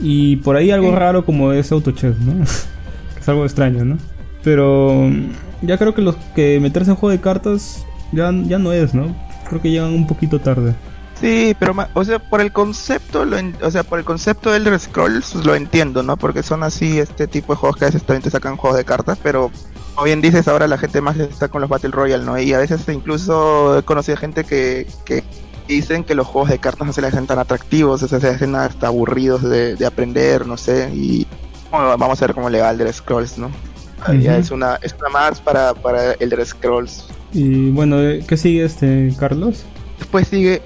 Y 0.00 0.36
por 0.36 0.56
ahí 0.56 0.70
algo 0.70 0.94
raro 0.94 1.24
como 1.24 1.52
es 1.52 1.72
Autochess, 1.72 2.18
¿no? 2.20 2.34
que 3.14 3.20
es 3.20 3.28
algo 3.28 3.44
extraño, 3.44 3.84
¿no? 3.84 3.98
Pero 4.44 5.10
ya 5.62 5.78
creo 5.78 5.94
que 5.94 6.02
los 6.02 6.16
que 6.34 6.60
meterse 6.60 6.90
en 6.90 6.96
juego 6.96 7.10
de 7.10 7.20
cartas 7.20 7.84
ya, 8.12 8.30
ya 8.32 8.58
no 8.58 8.72
es, 8.72 8.94
¿no? 8.94 9.14
Creo 9.48 9.60
que 9.60 9.70
llegan 9.70 9.94
un 9.94 10.06
poquito 10.06 10.40
tarde. 10.40 10.74
Sí, 11.20 11.56
pero 11.58 11.74
o 11.94 12.04
sea, 12.04 12.18
por 12.18 12.40
el 12.40 12.52
concepto, 12.52 13.24
lo 13.24 13.38
o 13.62 13.70
sea, 13.70 13.82
por 13.82 13.98
el 13.98 14.04
concepto 14.04 14.50
de 14.50 14.58
Elder 14.58 14.78
Scrolls 14.78 15.34
lo 15.36 15.54
entiendo, 15.54 16.02
¿no? 16.02 16.16
Porque 16.16 16.42
son 16.42 16.62
así 16.62 16.98
este 16.98 17.26
tipo 17.26 17.52
de 17.52 17.58
juegos 17.58 17.78
que 17.78 17.84
a 17.84 17.88
veces 17.88 18.02
también 18.02 18.22
te 18.22 18.30
sacan 18.30 18.56
juegos 18.56 18.76
de 18.76 18.84
cartas, 18.84 19.18
pero 19.22 19.50
como 19.94 20.04
bien 20.06 20.20
dices, 20.20 20.48
ahora 20.48 20.66
la 20.66 20.76
gente 20.76 21.00
más 21.00 21.16
está 21.18 21.48
con 21.48 21.60
los 21.60 21.70
Battle 21.70 21.92
Royale, 21.92 22.24
¿no? 22.24 22.38
Y 22.38 22.52
a 22.52 22.58
veces 22.58 22.86
incluso 22.88 23.78
he 23.78 23.82
conocido 23.84 24.16
gente 24.16 24.44
que, 24.44 24.88
que 25.04 25.22
dicen 25.68 26.02
que 26.02 26.16
los 26.16 26.26
juegos 26.26 26.50
de 26.50 26.58
cartas 26.58 26.86
no 26.86 26.92
se 26.92 27.00
les 27.00 27.14
hacen 27.14 27.28
tan 27.28 27.38
atractivos, 27.38 28.02
o 28.02 28.08
sea, 28.08 28.18
se 28.18 28.28
hacen 28.28 28.56
hasta 28.56 28.88
aburridos 28.88 29.42
de, 29.42 29.76
de 29.76 29.86
aprender, 29.86 30.46
no 30.46 30.56
sé, 30.56 30.90
y 30.92 31.26
vamos 31.70 32.20
a 32.20 32.26
ver 32.26 32.34
cómo 32.34 32.50
le 32.50 32.60
va 32.60 32.70
Elder 32.70 32.92
Scrolls, 32.92 33.38
¿no? 33.38 33.50
Ya 34.12 34.36
es 34.38 34.50
una, 34.50 34.76
es 34.82 34.94
una 34.98 35.08
más 35.08 35.40
para, 35.40 35.74
para 35.74 36.12
Elder 36.14 36.44
Scrolls. 36.44 37.06
Y 37.32 37.70
bueno, 37.70 38.00
eh, 38.00 38.24
¿qué 38.26 38.36
sigue 38.36 38.64
este, 38.64 39.12
Carlos? 39.18 39.64
Después 39.98 40.28
sigue 40.28 40.62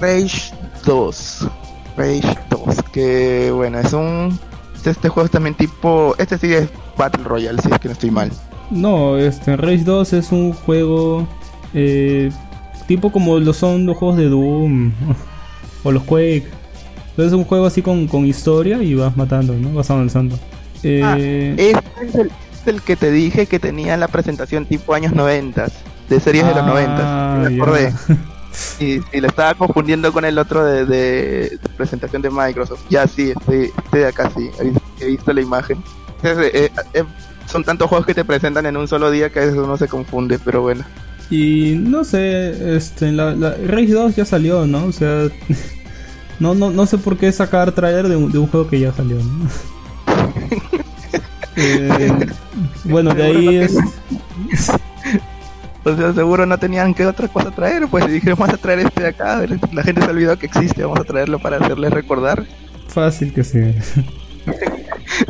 Rage 0.00 0.52
2. 0.84 1.48
Rage 1.96 2.38
2, 2.50 2.82
que 2.92 3.50
bueno, 3.52 3.78
es 3.78 3.92
un... 3.92 4.38
Este, 4.74 4.90
este 4.90 5.08
juego 5.08 5.26
es 5.26 5.30
también 5.32 5.54
tipo... 5.54 6.14
Este 6.18 6.38
sí 6.38 6.52
es 6.52 6.68
Battle 6.96 7.24
Royale, 7.24 7.60
si 7.62 7.70
es 7.70 7.78
que 7.78 7.88
no 7.88 7.92
estoy 7.92 8.10
mal. 8.10 8.30
No, 8.70 9.16
este, 9.16 9.56
Rage 9.56 9.84
2 9.84 10.12
es 10.12 10.32
un 10.32 10.52
juego 10.52 11.26
eh, 11.74 12.30
tipo 12.86 13.12
como 13.12 13.38
lo 13.38 13.52
son 13.52 13.86
los 13.86 13.96
juegos 13.96 14.16
de 14.16 14.28
Doom 14.28 14.92
o 15.84 15.92
los 15.92 16.02
Quake. 16.04 16.46
Entonces 17.10 17.32
es 17.32 17.38
un 17.38 17.44
juego 17.44 17.66
así 17.66 17.82
con, 17.82 18.06
con 18.06 18.24
historia 18.26 18.82
y 18.82 18.94
vas 18.94 19.16
matando, 19.16 19.54
¿no? 19.54 19.72
Vas 19.72 19.90
avanzando. 19.90 20.38
Eh, 20.82 21.02
Ah, 21.04 21.16
Este 21.18 22.06
es 22.06 22.14
el, 22.14 22.30
el 22.68 22.82
que 22.82 22.96
te 22.96 23.10
dije 23.10 23.46
que 23.46 23.58
tenía 23.58 23.96
la 23.96 24.08
presentación 24.08 24.66
tipo 24.66 24.94
años 24.94 25.12
90, 25.12 25.66
de 26.08 26.20
series 26.20 26.44
de 26.46 26.50
los 26.54 26.62
ah, 26.62 27.36
90. 27.42 27.48
Me 27.50 27.56
ya. 27.56 27.62
acordé. 27.62 27.92
Y, 28.80 29.00
y 29.12 29.20
lo 29.20 29.28
estaba 29.28 29.54
confundiendo 29.54 30.12
con 30.12 30.24
el 30.24 30.36
otro 30.36 30.64
de, 30.64 30.84
de- 30.84 31.58
de 31.62 31.68
presentación 31.76 32.22
de 32.22 32.30
Microsoft. 32.30 32.80
Ya 32.90 33.06
sí, 33.06 33.30
estoy, 33.30 33.70
estoy 33.84 34.00
de 34.00 34.06
acá, 34.06 34.32
sí. 34.36 34.50
He 35.00 35.06
visto 35.06 35.32
la 35.32 35.40
imagen. 35.40 35.78
Entonces, 36.22 36.50
eh, 36.54 36.70
eh, 36.94 37.04
son 37.46 37.62
tantos 37.62 37.88
juegos 37.88 38.04
que 38.04 38.14
te 38.14 38.24
presentan 38.24 38.66
en 38.66 38.76
un 38.76 38.88
solo 38.88 39.12
día 39.12 39.30
que 39.30 39.38
a 39.38 39.42
veces 39.42 39.56
uno 39.58 39.76
se 39.76 39.86
confunde, 39.86 40.40
pero 40.40 40.62
bueno. 40.62 40.82
Y 41.30 41.76
no 41.78 42.02
sé, 42.02 42.74
este, 42.76 43.12
la, 43.12 43.32
la 43.32 43.50
Rage 43.64 43.92
2 43.92 44.16
ya 44.16 44.24
salió, 44.24 44.66
¿no? 44.66 44.86
O 44.86 44.92
sea, 44.92 45.28
no, 46.40 46.54
no, 46.54 46.70
no 46.70 46.86
sé 46.86 46.98
por 46.98 47.16
qué 47.16 47.30
sacar 47.30 47.70
trailer 47.72 48.08
de 48.08 48.16
un, 48.16 48.32
de 48.32 48.38
un 48.38 48.48
juego 48.48 48.68
que 48.68 48.80
ya 48.80 48.92
salió, 48.92 49.18
¿no? 49.18 49.48
Eh, 51.60 52.12
bueno, 52.84 53.12
de 53.14 53.22
ahí 53.24 53.56
es... 53.56 53.76
O 55.84 55.96
sea, 55.96 56.12
seguro 56.12 56.44
no 56.44 56.58
tenían 56.58 56.92
que 56.94 57.06
otra 57.06 57.28
cosa 57.28 57.50
traer, 57.50 57.88
pues 57.88 58.06
y 58.08 58.12
dijeron, 58.12 58.38
vamos 58.38 58.54
a 58.54 58.58
traer 58.58 58.80
este 58.80 59.02
de 59.02 59.08
acá, 59.08 59.42
la 59.72 59.82
gente 59.82 60.02
se 60.02 60.06
ha 60.06 60.10
olvidado 60.10 60.38
que 60.38 60.46
existe, 60.46 60.82
vamos 60.82 61.00
a 61.00 61.04
traerlo 61.04 61.38
para 61.38 61.56
hacerles 61.56 61.92
recordar. 61.92 62.44
Fácil 62.88 63.32
que 63.32 63.42
sí. 63.44 63.58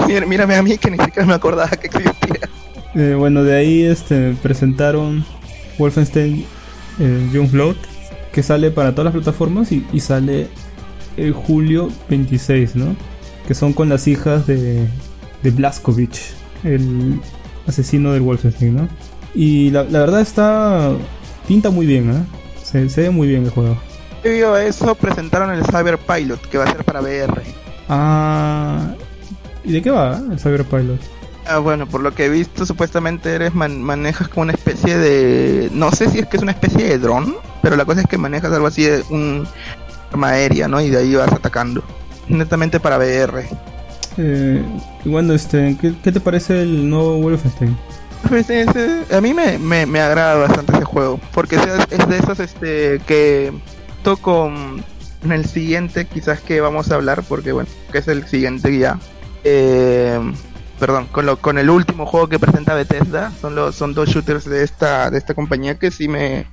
Mira- 0.07 0.27
mírame 0.27 0.57
a 0.57 0.63
mí 0.63 0.77
que 0.79 0.91
ni 0.91 0.99
siquiera 0.99 1.27
me 1.27 1.35
acordaba 1.35 1.71
que 1.71 1.87
existía. 1.87 2.49
Eh, 2.95 3.15
bueno, 3.17 3.45
de 3.45 3.55
ahí 3.57 3.83
este, 3.85 4.35
presentaron 4.43 5.25
Wolfenstein 5.79 6.45
eh, 6.99 7.29
Youngblood, 7.33 7.77
que 8.33 8.43
sale 8.43 8.71
para 8.71 8.93
todas 8.93 9.15
las 9.15 9.23
plataformas 9.23 9.71
y, 9.71 9.87
y 9.93 10.01
sale 10.01 10.49
el 11.17 11.33
julio 11.33 11.89
26, 12.11 12.75
¿no? 12.75 12.97
Que 13.47 13.55
son 13.55 13.73
con 13.73 13.89
las 13.89 14.09
hijas 14.09 14.47
de, 14.47 14.87
de 15.43 15.51
Blazkowicz, 15.51 16.35
el 16.65 17.21
asesino 17.67 18.13
del 18.13 18.23
Wolfenstein, 18.23 18.77
¿no? 18.77 18.89
Y 19.35 19.71
la, 19.71 19.85
la 19.85 20.01
verdad 20.01 20.21
está... 20.21 20.93
pinta 21.47 21.71
muy 21.71 21.87
bien, 21.87 22.11
¿eh? 22.11 22.25
Se, 22.63 22.89
se 22.89 23.03
ve 23.03 23.11
muy 23.11 23.29
bien 23.29 23.45
el 23.45 23.51
juego. 23.51 23.77
Debido 24.23 24.55
a 24.55 24.65
eso 24.65 24.95
presentaron 24.95 25.51
el 25.51 25.65
Cyber 25.65 25.99
Pilot, 25.99 26.41
que 26.49 26.59
va 26.59 26.65
a 26.65 26.73
ser 26.73 26.85
para 26.85 27.01
VR. 27.01 27.43
Ah... 27.89 28.95
¿Y 29.65 29.73
de 29.73 29.83
qué 29.83 29.91
va 29.91 30.21
el 30.31 30.39
Cyberpilot? 30.39 31.01
Ah, 31.47 31.59
bueno, 31.59 31.87
por 31.87 32.03
lo 32.03 32.15
que 32.15 32.27
he 32.27 32.29
visto, 32.29 32.67
supuestamente 32.67 33.35
eres 33.35 33.55
manejas 33.55 34.29
como 34.29 34.43
una 34.43 34.53
especie 34.53 34.99
de. 34.99 35.71
No 35.73 35.91
sé 35.93 36.11
si 36.11 36.19
es 36.19 36.27
que 36.27 36.37
es 36.37 36.43
una 36.43 36.53
especie 36.53 36.85
de 36.85 36.99
dron, 36.99 37.37
pero 37.63 37.77
la 37.77 37.85
cosa 37.85 38.01
es 38.03 38.07
que 38.07 38.19
manejas 38.19 38.53
algo 38.53 38.67
así 38.67 38.85
de 38.85 39.03
un 39.11 39.47
arma 40.11 40.29
aérea, 40.29 40.69
¿no? 40.69 40.81
Y 40.81 40.91
de 40.91 40.99
ahí 40.99 41.15
vas 41.15 41.33
atacando. 41.33 41.83
Netamente 42.29 42.81
para 42.81 42.99
VR. 42.99 43.47
Eh, 44.19 44.63
bueno, 45.05 45.33
este, 45.33 45.77
¿qué, 45.81 46.13
te 46.13 46.21
parece 46.21 46.63
el 46.63 46.91
nuevo 46.91 47.19
Wolfenstein? 47.19 47.77
Pues 48.29 48.49
a 49.13 49.21
mí 49.21 49.33
me, 49.33 49.59
me, 49.59 50.01
agrada 50.01 50.35
bastante 50.35 50.73
ese 50.73 50.85
juego, 50.85 51.21
porque 51.33 51.57
es, 51.57 52.09
de 52.09 52.19
esos 52.19 52.41
este, 52.41 53.01
que 53.07 53.53
toco 54.03 54.53
en 55.23 55.33
el 55.33 55.47
siguiente, 55.47 56.07
quizás 56.07 56.41
que 56.41 56.61
vamos 56.61 56.91
a 56.91 56.97
hablar, 56.97 57.23
porque 57.29 57.53
bueno, 57.53 57.71
que 57.93 57.99
es 57.99 58.09
el 58.09 58.27
siguiente 58.27 58.77
ya. 58.77 58.99
Eh, 59.45 60.19
perdón, 60.81 61.07
con, 61.13 61.27
lo, 61.27 61.37
con 61.39 61.59
el 61.59 61.71
último 61.71 62.07
juego 62.07 62.29
que 62.29 62.41
presenta 62.41 62.75
Bethesda, 62.75 63.33
son 63.41 63.55
los 63.55 63.77
son 63.77 63.95
dos 63.95 64.09
shooters 64.09 64.45
de 64.45 64.65
esta 64.65 65.11
de 65.11 65.19
esta 65.19 65.35
compañía 65.35 65.79
que 65.79 65.93
sí 65.93 66.09
me 66.09 66.47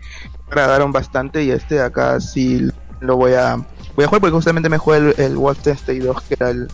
agradaron 0.47 0.91
bastante 0.91 1.43
y 1.43 1.49
este 1.49 1.81
acá 1.81 2.19
sí 2.19 2.69
lo 2.99 3.17
voy 3.17 3.33
a 3.33 3.55
voy 3.95 4.05
a 4.05 4.07
jugar 4.07 4.21
porque 4.21 4.33
justamente 4.33 4.69
me 4.69 4.77
jugué 4.77 4.97
el, 4.97 5.15
el 5.17 5.35
Wolfenstein 5.35 6.03
2 6.03 6.21
que 6.21 6.33
era 6.35 6.49
el 6.51 6.67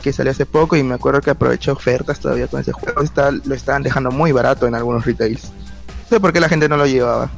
que 0.00 0.12
salió 0.12 0.32
hace 0.32 0.46
poco 0.46 0.76
y 0.76 0.82
me 0.82 0.94
acuerdo 0.94 1.20
que 1.20 1.30
aproveché 1.30 1.70
ofertas 1.70 2.20
todavía 2.20 2.46
con 2.46 2.60
ese 2.60 2.72
juego. 2.72 3.02
Está, 3.02 3.30
lo 3.30 3.54
estaban 3.54 3.82
dejando 3.82 4.10
muy 4.10 4.32
barato 4.32 4.66
en 4.66 4.74
algunos 4.74 5.04
retails. 5.04 5.44
No 5.44 6.08
sé 6.08 6.20
por 6.20 6.32
qué 6.32 6.40
la 6.40 6.48
gente 6.48 6.68
no 6.68 6.76
lo 6.76 6.86
llevaba. 6.86 7.30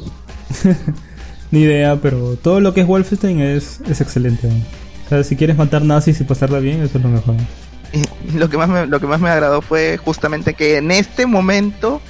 Ni 1.50 1.60
idea, 1.60 1.98
pero 2.00 2.36
todo 2.36 2.60
lo 2.60 2.72
que 2.72 2.80
es 2.80 2.86
Wolfenstein 2.86 3.40
es, 3.40 3.80
es 3.86 4.00
excelente. 4.00 4.48
O 5.06 5.08
sea, 5.08 5.22
si 5.24 5.36
quieres 5.36 5.56
matar 5.56 5.82
nazis 5.82 6.20
y 6.20 6.24
pasarla 6.24 6.58
bien, 6.60 6.80
eso 6.82 6.96
es 6.96 7.04
lo 7.04 7.10
mejor. 7.10 7.34
Y 7.92 8.32
lo 8.38 8.48
que 8.48 8.56
más 8.56 8.68
me, 8.68 8.86
lo 8.86 9.00
que 9.00 9.06
más 9.06 9.20
me 9.20 9.28
agradó 9.28 9.60
fue 9.60 9.98
justamente 9.98 10.54
que 10.54 10.78
en 10.78 10.90
este 10.90 11.26
momento 11.26 12.00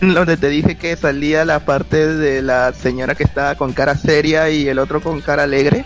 donde 0.00 0.36
te 0.36 0.48
dije 0.48 0.74
que 0.74 0.96
salía 0.96 1.44
la 1.44 1.60
parte 1.64 2.08
de 2.08 2.42
la 2.42 2.72
señora 2.72 3.14
que 3.14 3.22
estaba 3.22 3.54
con 3.54 3.72
cara 3.72 3.96
seria 3.96 4.50
y 4.50 4.68
el 4.68 4.80
otro 4.80 5.00
con 5.00 5.20
cara 5.20 5.44
alegre 5.44 5.84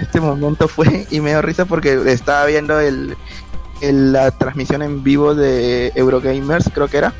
este 0.00 0.20
momento 0.20 0.68
fue 0.68 1.06
y 1.10 1.20
me 1.20 1.30
dio 1.30 1.42
risa 1.42 1.64
porque 1.64 2.00
estaba 2.06 2.46
viendo 2.46 2.78
el, 2.80 3.16
la 3.80 4.30
transmisión 4.30 4.82
en 4.82 5.02
vivo 5.02 5.34
de 5.34 5.92
Eurogamers, 5.94 6.70
creo 6.72 6.88
que 6.88 6.98
era, 6.98 7.12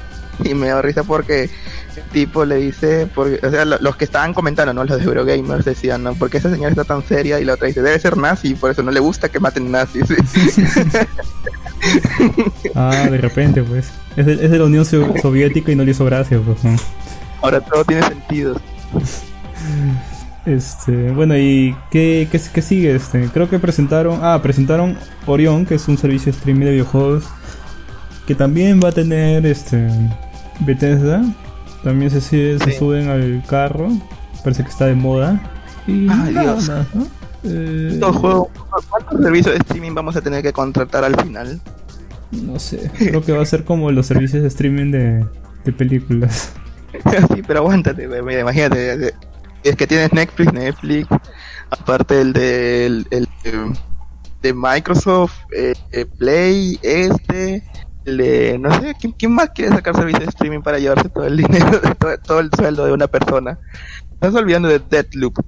y 0.45 0.55
me 0.55 0.67
dio 0.67 0.81
risa 0.83 1.05
porque 1.05 1.51
el 1.97 2.03
tipo 2.13 2.45
le 2.45 2.57
dice, 2.57 3.09
porque, 3.15 3.45
o 3.47 3.51
sea, 3.51 3.65
los 3.65 3.97
que 3.97 4.05
estaban 4.05 4.33
comentando, 4.35 4.73
¿no? 4.73 4.85
Los 4.85 4.99
de 4.99 5.05
Eurogamers 5.05 5.65
decían, 5.65 6.03
¿no? 6.03 6.15
porque 6.15 6.39
esa 6.39 6.51
señora 6.51 6.71
está 6.71 6.85
tan 6.85 7.03
seria? 7.05 7.41
Y 7.41 7.45
la 7.45 7.55
otra 7.55 7.69
dice, 7.69 7.83
debe 7.83 7.99
ser 7.99 8.17
nazi, 8.17 8.55
por 8.55 8.71
eso 8.71 8.83
no 8.83 8.91
le 8.91 9.01
gusta 9.01 9.29
que 9.29 9.41
maten 9.41 9.71
nazis. 9.71 10.05
ah, 12.75 13.07
de 13.11 13.19
repente, 13.19 13.63
pues. 13.63 13.91
Es 14.17 14.27
de, 14.27 14.33
es 14.35 14.51
de 14.51 14.59
la 14.59 14.65
Unión 14.65 14.85
Soviética 14.85 15.73
y 15.73 15.77
no 15.77 15.85
le 15.85 15.93
hizo 15.93 16.05
gracia, 16.05 16.41
pues. 16.41 16.59
Ahora 17.43 17.61
todo 17.61 17.85
tiene 17.85 18.03
sentido. 18.03 18.61
Este, 20.47 21.11
bueno, 21.11 21.37
¿y 21.37 21.77
qué, 21.91 22.29
qué, 22.31 22.63
sigue? 22.63 22.95
Este, 22.95 23.29
creo 23.29 23.51
que 23.51 23.59
presentaron, 23.59 24.21
ah, 24.23 24.41
presentaron 24.43 24.97
Orion, 25.27 25.67
que 25.67 25.75
es 25.75 25.87
un 25.89 25.99
servicio 25.99 26.33
de 26.33 26.39
streaming 26.39 26.65
de 26.65 26.73
videojuegos 26.73 27.25
que 28.27 28.35
también 28.35 28.81
va 28.83 28.89
a 28.89 28.93
tener 28.93 29.45
este 29.45 29.89
Bethesda. 30.61 31.23
También 31.83 32.11
se, 32.11 32.21
se 32.21 32.79
suben 32.79 33.09
al 33.09 33.43
carro, 33.47 33.89
parece 34.45 34.63
que 34.63 34.71
está 34.71 34.87
de 34.87 34.95
moda. 34.95 35.41
Y 35.87 36.07
Dios. 36.07 36.71
Eh, 37.43 37.99
¿Cuántos 38.01 39.23
servicios 39.23 39.55
de 39.55 39.61
streaming 39.61 39.95
vamos 39.95 40.15
a 40.15 40.21
tener 40.21 40.43
que 40.43 40.53
contratar 40.53 41.05
al 41.05 41.19
final? 41.21 41.61
No 42.31 42.59
sé, 42.59 42.91
creo 42.97 43.23
que 43.23 43.33
va 43.33 43.43
a 43.43 43.47
ser 43.47 43.65
como 43.65 43.91
los 43.91 44.07
servicios 44.07 44.43
de 44.43 44.49
streaming 44.49 44.91
de, 44.93 45.27
de 45.65 45.73
películas. 45.73 46.53
sí, 47.35 47.43
pero 47.47 47.61
aguántate, 47.61 48.05
imagínate, 48.05 49.15
es 49.65 49.77
que 49.77 49.87
tienes 49.87 50.13
Netflix, 50.13 50.53
Netflix, 50.53 51.09
aparte 51.71 52.21
el 52.21 52.33
de, 52.33 52.87
el, 52.87 53.29
de 54.43 54.55
Microsoft, 54.55 55.35
eh, 55.55 55.75
eh, 55.93 56.07
Play, 56.07 56.79
este, 56.83 57.63
el 58.05 58.17
de, 58.17 58.59
no 58.59 58.73
sé, 58.81 58.95
¿quién, 59.19 59.33
más 59.33 59.51
quiere 59.51 59.71
sacar 59.71 59.95
servicios 59.95 60.25
de 60.25 60.31
streaming 60.31 60.61
para 60.61 60.79
llevarse 60.79 61.09
todo 61.09 61.25
el 61.25 61.37
dinero, 61.39 61.81
todo, 62.25 62.41
el 62.41 62.51
sueldo 62.57 62.87
de 62.87 62.93
una 62.93 63.07
persona? 63.07 63.59
Estás 64.13 64.35
olvidando 64.35 64.69
de 64.69 64.79
Deathloop. 64.79 65.39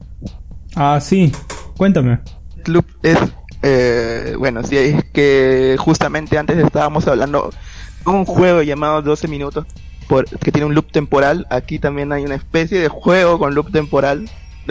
Ah, 0.74 0.98
sí, 1.00 1.32
cuéntame. 1.76 2.20
Deathloop 2.56 2.86
es, 3.02 3.18
eh, 3.62 4.34
bueno, 4.38 4.62
sí, 4.62 4.76
es 4.76 5.04
que 5.12 5.76
justamente 5.78 6.38
antes 6.38 6.58
estábamos 6.58 7.06
hablando 7.08 7.50
de 8.04 8.10
un 8.10 8.24
juego 8.24 8.62
llamado 8.62 9.02
12 9.02 9.28
minutos 9.28 9.66
que 10.40 10.52
tiene 10.52 10.66
un 10.66 10.74
loop 10.74 10.90
temporal. 10.92 11.46
Aquí 11.50 11.78
también 11.78 12.12
hay 12.12 12.24
una 12.24 12.34
especie 12.34 12.80
de 12.80 12.88
juego 12.88 13.38
con 13.38 13.54
loop 13.54 13.70
temporal. 13.70 14.28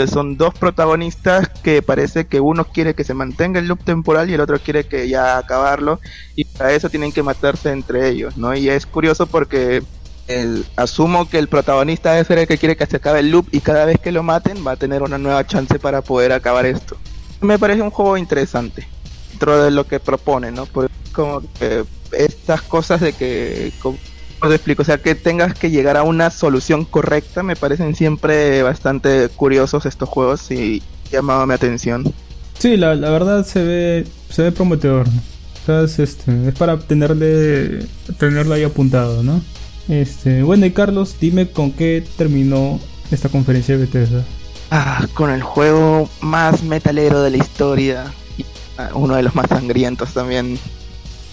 Son 0.07 0.37
dos 0.37 0.53
protagonistas 0.53 1.49
que 1.49 1.81
parece 1.81 2.25
que 2.25 2.39
uno 2.39 2.63
quiere 2.65 2.95
que 2.95 3.03
se 3.03 3.13
mantenga 3.13 3.59
el 3.59 3.67
loop 3.67 3.83
temporal 3.83 4.29
y 4.29 4.33
el 4.33 4.39
otro 4.39 4.57
quiere 4.59 4.85
que 4.85 5.09
ya 5.09 5.37
acabarlo. 5.37 5.99
Y 6.35 6.45
para 6.45 6.71
eso 6.71 6.89
tienen 6.89 7.11
que 7.11 7.23
matarse 7.23 7.71
entre 7.71 8.09
ellos, 8.09 8.37
¿no? 8.37 8.55
Y 8.55 8.69
es 8.69 8.85
curioso 8.85 9.27
porque 9.27 9.83
el, 10.27 10.65
asumo 10.75 11.29
que 11.29 11.39
el 11.39 11.47
protagonista 11.47 12.23
ser 12.23 12.39
el 12.39 12.47
que 12.47 12.57
quiere 12.57 12.77
que 12.77 12.85
se 12.85 12.97
acabe 12.97 13.19
el 13.19 13.31
loop 13.31 13.47
y 13.51 13.59
cada 13.59 13.85
vez 13.85 13.99
que 13.99 14.11
lo 14.11 14.23
maten 14.23 14.65
va 14.65 14.71
a 14.73 14.77
tener 14.77 15.01
una 15.01 15.17
nueva 15.17 15.45
chance 15.45 15.77
para 15.79 16.01
poder 16.01 16.31
acabar 16.31 16.65
esto. 16.65 16.97
Me 17.41 17.59
parece 17.59 17.81
un 17.81 17.89
juego 17.89 18.17
interesante 18.17 18.87
dentro 19.31 19.61
de 19.63 19.71
lo 19.71 19.85
que 19.85 19.99
propone, 19.99 20.51
¿no? 20.51 20.67
Porque 20.67 20.93
como 21.11 21.41
que 21.59 21.83
estas 22.11 22.61
cosas 22.61 23.01
de 23.01 23.13
que 23.13 23.73
te 24.49 24.55
explico, 24.55 24.81
o 24.81 24.85
sea, 24.85 24.97
que 24.97 25.15
tengas 25.15 25.53
que 25.53 25.69
llegar 25.69 25.97
a 25.97 26.03
una 26.03 26.31
solución 26.31 26.85
correcta, 26.85 27.43
me 27.43 27.55
parecen 27.55 27.95
siempre 27.95 28.63
bastante 28.63 29.29
curiosos 29.29 29.85
estos 29.85 30.09
juegos 30.09 30.49
y 30.51 30.81
llamado 31.11 31.45
mi 31.45 31.53
atención. 31.53 32.11
Sí, 32.57 32.77
la, 32.77 32.95
la 32.95 33.09
verdad 33.09 33.45
se 33.45 33.63
ve, 33.63 34.07
se 34.29 34.43
ve 34.43 34.51
prometedor. 34.51 35.07
es, 35.67 35.99
este, 35.99 36.47
es 36.47 36.55
para 36.55 36.79
tenerle, 36.79 37.85
tenerlo 38.17 38.53
ahí 38.53 38.63
apuntado, 38.63 39.23
¿no? 39.23 39.41
Este, 39.87 40.43
bueno, 40.43 40.65
y 40.65 40.71
Carlos, 40.71 41.15
dime 41.19 41.49
con 41.49 41.71
qué 41.71 42.03
terminó 42.17 42.79
esta 43.11 43.29
conferencia 43.29 43.77
de 43.77 43.85
Bethesda. 43.85 44.23
Ah, 44.69 45.05
con 45.13 45.31
el 45.31 45.43
juego 45.43 46.09
más 46.21 46.63
metalero 46.63 47.21
de 47.21 47.31
la 47.31 47.37
historia. 47.37 48.13
Y 48.37 48.45
ah, 48.77 48.89
uno 48.93 49.15
de 49.15 49.23
los 49.23 49.35
más 49.35 49.49
sangrientos 49.49 50.13
también. 50.13 50.57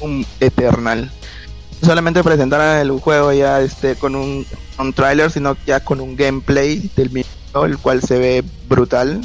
Un 0.00 0.26
Eternal 0.40 1.10
solamente 1.82 2.22
presentaron 2.22 2.78
el 2.78 2.90
juego 3.00 3.32
ya 3.32 3.60
este 3.60 3.96
con 3.96 4.14
un, 4.14 4.46
un 4.78 4.92
trailer, 4.92 5.30
sino 5.30 5.56
ya 5.66 5.80
con 5.80 6.00
un 6.00 6.16
gameplay 6.16 6.90
del 6.96 7.10
mismo, 7.10 7.64
el 7.64 7.78
cual 7.78 8.02
se 8.02 8.18
ve 8.18 8.44
brutal. 8.68 9.20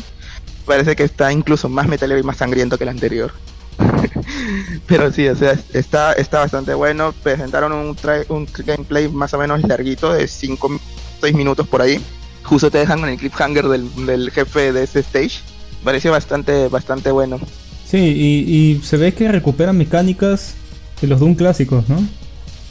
Parece 0.66 0.96
que 0.96 1.04
está 1.04 1.32
incluso 1.32 1.68
más 1.70 1.88
metalero 1.88 2.20
y 2.20 2.24
más 2.24 2.38
sangriento 2.38 2.78
que 2.78 2.84
el 2.86 2.90
anterior. 2.90 3.32
Pero 4.88 5.12
sí, 5.12 5.28
o 5.28 5.36
sea, 5.36 5.58
está, 5.74 6.14
está 6.14 6.40
bastante 6.40 6.74
bueno. 6.74 7.14
Presentaron 7.24 7.74
un, 7.74 7.98
un 8.30 8.48
gameplay 8.66 9.10
más 9.10 9.34
o 9.34 9.38
menos 9.38 9.62
larguito, 9.64 10.14
de 10.14 10.28
5 10.28 10.80
6 11.22 11.36
minutos 11.36 11.68
por 11.68 11.82
ahí. 11.82 12.02
Justo 12.44 12.70
te 12.70 12.78
dejan 12.78 13.00
con 13.00 13.10
el 13.10 13.18
cliffhanger 13.18 13.68
del, 13.68 14.06
del 14.06 14.32
jefe 14.32 14.72
de 14.74 14.84
ese 14.84 15.00
stage. 15.00 15.40
Pareció 15.84 16.12
bastante, 16.12 16.68
bastante 16.68 17.12
bueno. 17.12 17.40
Sí, 17.86 17.98
y, 17.98 18.56
y 18.56 18.82
se 18.84 18.98
ve 18.98 19.14
que 19.14 19.32
recupera 19.32 19.74
mecánicas 19.74 20.56
de 21.02 21.08
los 21.08 21.20
Doom 21.20 21.36
clásicos, 21.36 21.88
¿no? 21.90 22.06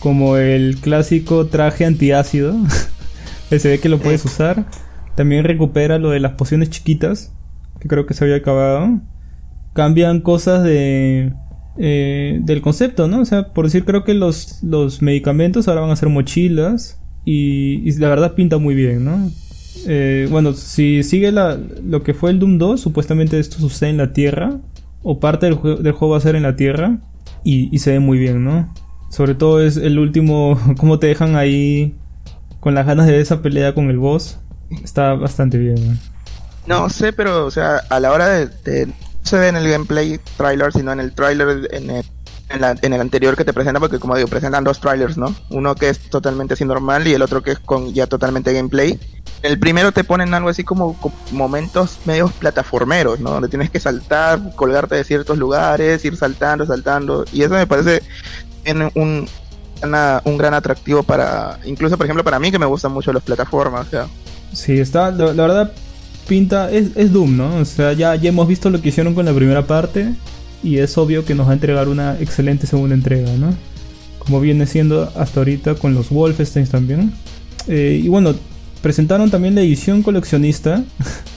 Como 0.03 0.37
el 0.37 0.79
clásico 0.79 1.47
traje 1.47 1.85
antiácido. 1.85 2.57
se 3.51 3.69
ve 3.69 3.79
que 3.79 3.89
lo 3.89 3.99
puedes 3.99 4.25
usar. 4.25 4.67
También 5.15 5.45
recupera 5.45 5.99
lo 5.99 6.11
de 6.11 6.21
las 6.21 6.33
pociones 6.33 6.71
chiquitas, 6.71 7.33
que 7.81 7.89
creo 7.89 8.05
que 8.05 8.15
se 8.15 8.25
había 8.25 8.37
acabado. 8.37 9.01
Cambian 9.75 10.21
cosas 10.21 10.65
de 10.65 11.33
eh, 11.79 12.41
del 12.43 12.61
concepto, 12.61 13.07
¿no? 13.07 13.21
O 13.21 13.25
sea, 13.25 13.53
por 13.53 13.67
decir, 13.67 13.85
creo 13.85 14.05
que 14.05 14.15
los, 14.15 14.63
los 14.63 15.01
medicamentos 15.03 15.69
ahora 15.69 15.83
van 15.83 15.91
a 15.91 15.97
ser 15.97 16.09
mochilas. 16.09 16.99
Y, 17.25 17.89
la 18.01 18.09
verdad 18.09 18.35
pinta 18.35 18.59
muy 18.59 18.75
bien, 18.75 19.05
¿no? 19.05 19.31
Eh, 19.87 20.27
bueno, 20.31 20.53
si 20.55 21.05
sigue 21.05 21.31
la, 21.31 21.57
lo 21.85 22.03
que 22.03 22.15
fue 22.15 22.31
el 22.31 22.41
Doom 22.41 22.59
2, 22.59 22.81
supuestamente 22.81 23.39
esto 23.39 23.59
sucede 23.59 23.91
en 23.91 23.99
la 23.99 24.13
Tierra. 24.13 24.59
O 25.05 25.21
parte 25.21 25.47
del, 25.47 25.83
del 25.83 25.93
juego 25.93 26.13
va 26.13 26.19
a 26.19 26.23
ser 26.23 26.35
en 26.35 26.43
la 26.43 26.57
Tierra. 26.57 26.99
Y, 27.45 27.75
y 27.75 27.79
se 27.79 27.93
ve 27.93 28.01
muy 28.01 28.19
bien, 28.19 28.45
¿no? 28.45 28.73
Sobre 29.13 29.35
todo 29.35 29.61
es 29.61 29.77
el 29.77 29.99
último, 29.99 30.59
cómo 30.79 30.99
te 30.99 31.07
dejan 31.07 31.37
ahí 31.37 31.95
con 32.61 32.75
las 32.75 32.87
ganas 32.87 33.07
de 33.07 33.21
esa 33.21 33.43
pelea 33.43 33.75
con 33.75 33.91
el 33.91 33.99
boss. 33.99 34.39
Está 34.83 35.13
bastante 35.13 35.59
bien. 35.59 36.01
No 36.67 36.89
sé, 36.89 37.13
pero 37.13 37.45
o 37.45 37.51
sea, 37.51 37.83
a 37.91 38.01
la 38.01 38.11
hora 38.11 38.29
de, 38.29 38.87
no 38.87 38.93
se 39.23 39.37
ve 39.37 39.49
en 39.49 39.57
el 39.57 39.69
gameplay 39.69 40.19
trailer, 40.39 40.73
sino 40.73 40.93
en 40.93 41.01
el 41.01 41.13
trailer 41.13 41.69
en 41.73 41.91
el, 41.91 42.05
en, 42.49 42.93
el 42.95 43.01
anterior 43.01 43.37
que 43.37 43.45
te 43.45 43.53
presenta, 43.53 43.81
porque 43.81 43.99
como 43.99 44.17
digo, 44.17 44.29
presentan 44.29 44.65
dos 44.65 44.81
trailers, 44.81 45.19
¿no? 45.19 45.35
Uno 45.51 45.75
que 45.75 45.91
es 45.91 45.99
totalmente 46.09 46.55
así 46.55 46.65
normal 46.65 47.07
y 47.07 47.13
el 47.13 47.21
otro 47.21 47.43
que 47.43 47.51
es 47.51 47.59
con 47.59 47.93
ya 47.93 48.07
totalmente 48.07 48.55
gameplay. 48.55 48.99
El 49.43 49.59
primero 49.59 49.93
te 49.93 50.05
ponen 50.05 50.33
algo 50.33 50.49
así 50.49 50.65
como 50.65 50.97
momentos 51.33 51.99
medios 52.07 52.33
plataformeros, 52.33 53.21
¿no? 53.21 53.33
Donde 53.33 53.49
tienes 53.49 53.69
que 53.69 53.81
saltar, 53.81 54.55
colgarte 54.55 54.95
de 54.95 55.05
ciertos 55.05 55.37
lugares, 55.37 56.03
ir 56.03 56.17
saltando, 56.17 56.65
saltando. 56.65 57.27
Y 57.31 57.43
eso 57.43 57.55
me 57.55 57.67
parece 57.67 58.03
en 58.65 58.91
un 58.95 59.29
un 60.25 60.39
gran 60.39 60.55
atractivo 60.55 61.03
para, 61.03 61.59
incluso 61.65 61.97
por 61.97 62.07
ejemplo 62.07 62.23
para 62.23 62.39
mí 62.39 62.53
que 62.53 62.59
me 62.59 62.67
gustan 62.67 62.93
mucho 62.93 63.13
las 63.13 63.23
plataformas, 63.23 63.93
o 63.93 64.07
Sí, 64.53 64.79
está, 64.79 65.11
la, 65.11 65.33
la 65.33 65.43
verdad 65.43 65.73
pinta, 66.29 66.71
es, 66.71 66.91
es 66.95 67.13
Doom, 67.13 67.37
¿no? 67.37 67.57
O 67.57 67.65
sea, 67.65 67.93
ya, 67.93 68.15
ya 68.15 68.29
hemos 68.29 68.47
visto 68.47 68.71
lo 68.71 68.81
que 68.81 68.91
hicieron 68.91 69.15
con 69.15 69.25
la 69.25 69.33
primera 69.33 69.67
parte 69.67 70.15
y 70.63 70.79
es 70.79 70.97
obvio 70.97 71.25
que 71.25 71.35
nos 71.35 71.47
va 71.47 71.51
a 71.51 71.55
entregar 71.55 71.89
una 71.89 72.19
excelente 72.21 72.67
segunda 72.67 72.95
entrega, 72.95 73.33
¿no? 73.37 73.55
Como 74.19 74.41
viene 74.41 74.67
siendo 74.67 75.13
hasta 75.17 75.41
ahorita 75.41 75.75
con 75.75 75.95
los 75.95 76.11
Wolfenstein 76.11 76.67
también. 76.67 77.13
Eh, 77.67 78.01
y 78.03 78.09
bueno, 78.09 78.35
presentaron 78.81 79.31
también 79.31 79.55
la 79.55 79.63
edición 79.63 80.03
coleccionista, 80.03 80.85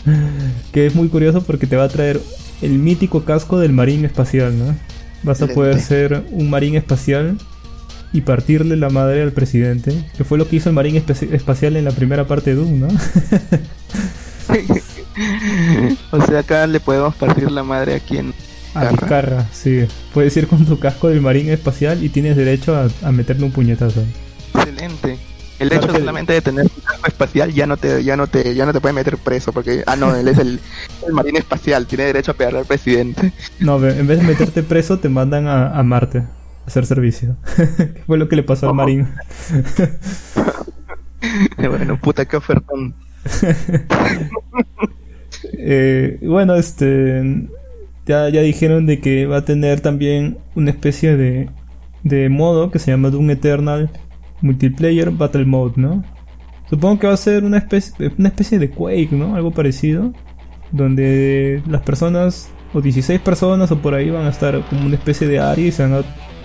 que 0.71 0.85
es 0.85 0.93
muy 0.93 1.07
curioso 1.07 1.41
porque 1.41 1.67
te 1.67 1.75
va 1.75 1.85
a 1.85 1.89
traer 1.89 2.21
el 2.61 2.77
mítico 2.77 3.23
casco 3.23 3.57
del 3.57 3.71
marín 3.73 4.05
espacial, 4.05 4.57
¿no? 4.57 4.75
Vas 5.25 5.41
a 5.41 5.47
poder 5.47 5.79
ser 5.79 6.23
un 6.31 6.49
marín 6.49 6.75
espacial 6.75 7.37
y 8.13 8.21
partirle 8.21 8.75
la 8.77 8.89
madre 8.89 9.23
al 9.23 9.31
presidente, 9.31 9.91
que 10.15 10.23
fue 10.23 10.37
lo 10.37 10.47
que 10.47 10.57
hizo 10.57 10.69
el 10.69 10.75
marín 10.75 10.95
espacial 10.95 11.75
en 11.75 11.83
la 11.83 11.91
primera 11.91 12.27
parte 12.27 12.51
de 12.51 12.57
Doom, 12.57 12.79
¿no? 12.79 12.87
o 16.11 16.25
sea 16.25 16.39
acá 16.39 16.67
le 16.67 16.79
podemos 16.79 17.15
partir 17.15 17.51
la 17.51 17.63
madre 17.63 17.95
a 17.95 17.99
quien 17.99 18.33
A 18.73 18.81
Carra. 18.81 18.91
Vizcarra, 18.91 19.49
sí. 19.51 19.85
Puedes 20.13 20.37
ir 20.37 20.47
con 20.47 20.65
tu 20.65 20.77
casco 20.79 21.09
del 21.09 21.21
marín 21.21 21.49
espacial 21.49 22.03
y 22.03 22.09
tienes 22.09 22.37
derecho 22.37 22.75
a, 22.75 22.87
a 23.01 23.11
meterle 23.11 23.45
un 23.45 23.51
puñetazo. 23.51 24.03
excelente. 24.53 25.17
El 25.59 25.69
Claro 25.69 25.83
hecho 25.85 25.93
que- 25.93 25.99
solamente 25.99 26.33
de 26.33 26.41
tener 26.41 26.63
un 26.65 26.81
casco 26.83 27.07
espacial 27.07 27.53
ya 27.53 27.65
no 27.65 27.77
te 27.77 28.03
ya 28.03 28.17
no 28.17 28.27
te 28.27 28.53
ya 28.55 28.65
no 28.65 28.73
te 28.73 28.81
puede 28.81 28.93
meter 28.93 29.17
preso 29.17 29.53
porque 29.53 29.83
ah 29.87 29.95
no, 29.95 30.13
él 30.15 30.27
es 30.27 30.37
el, 30.37 30.59
el 31.07 31.13
marín 31.13 31.37
espacial, 31.37 31.87
tiene 31.87 32.03
derecho 32.05 32.31
a 32.31 32.33
pegarle 32.33 32.59
al 32.59 32.65
presidente. 32.65 33.31
No, 33.59 33.75
en 33.87 34.05
vez 34.07 34.19
de 34.19 34.25
meterte 34.25 34.63
preso, 34.63 34.99
te 34.99 35.07
mandan 35.09 35.47
a, 35.47 35.69
a 35.77 35.83
Marte 35.83 36.19
a 36.19 36.27
hacer 36.67 36.85
servicio. 36.85 37.37
que 37.77 38.03
fue 38.05 38.17
lo 38.17 38.27
que 38.27 38.35
le 38.35 38.43
pasó 38.43 38.65
al 38.65 38.71
Ojo. 38.71 38.75
marín. 38.75 39.07
bueno, 41.57 41.97
puta 42.01 42.25
qué 42.25 42.37
ofertón. 42.37 42.93
Eh, 45.57 46.17
bueno, 46.21 46.55
este. 46.55 47.47
Ya, 48.07 48.29
ya 48.29 48.41
dijeron 48.41 48.85
de 48.85 48.99
que 48.99 49.25
va 49.25 49.37
a 49.37 49.45
tener 49.45 49.79
también 49.81 50.37
una 50.55 50.69
especie 50.71 51.15
de, 51.17 51.49
de 52.03 52.29
modo 52.29 52.69
que 52.71 52.79
se 52.79 52.91
llama 52.91 53.09
Doom 53.09 53.31
Eternal 53.31 53.89
Multiplayer 54.41 55.11
Battle 55.11 55.45
Mode, 55.45 55.73
¿no? 55.77 56.03
Supongo 56.69 56.99
que 56.99 57.07
va 57.07 57.13
a 57.13 57.17
ser 57.17 57.43
una 57.43 57.57
especie, 57.57 58.11
una 58.17 58.29
especie 58.29 58.57
de 58.59 58.69
Quake, 58.69 59.09
¿no? 59.11 59.35
Algo 59.35 59.51
parecido. 59.51 60.11
Donde 60.71 61.61
las 61.69 61.81
personas, 61.81 62.49
o 62.73 62.81
16 62.81 63.19
personas 63.21 63.71
o 63.71 63.77
por 63.77 63.93
ahí, 63.93 64.09
van 64.09 64.25
a 64.25 64.29
estar 64.29 64.59
como 64.69 64.85
una 64.85 64.95
especie 64.95 65.27
de 65.27 65.39
área 65.39 65.67
y 65.67 65.71
se 65.71 65.83
van 65.83 65.93
a 65.93 66.01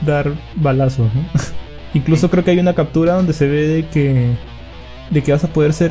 dar 0.07 0.31
balazos, 0.57 1.13
¿no? 1.15 1.23
Incluso 1.95 2.31
creo 2.31 2.45
que 2.45 2.53
hay 2.53 2.59
una 2.61 2.75
captura 2.75 3.15
donde 3.15 3.33
se 3.33 3.49
ve 3.49 3.67
de 3.67 3.87
que, 3.89 4.31
de 5.11 5.23
que 5.23 5.33
vas 5.33 5.43
a 5.43 5.49
poder 5.53 5.73
ser 5.73 5.91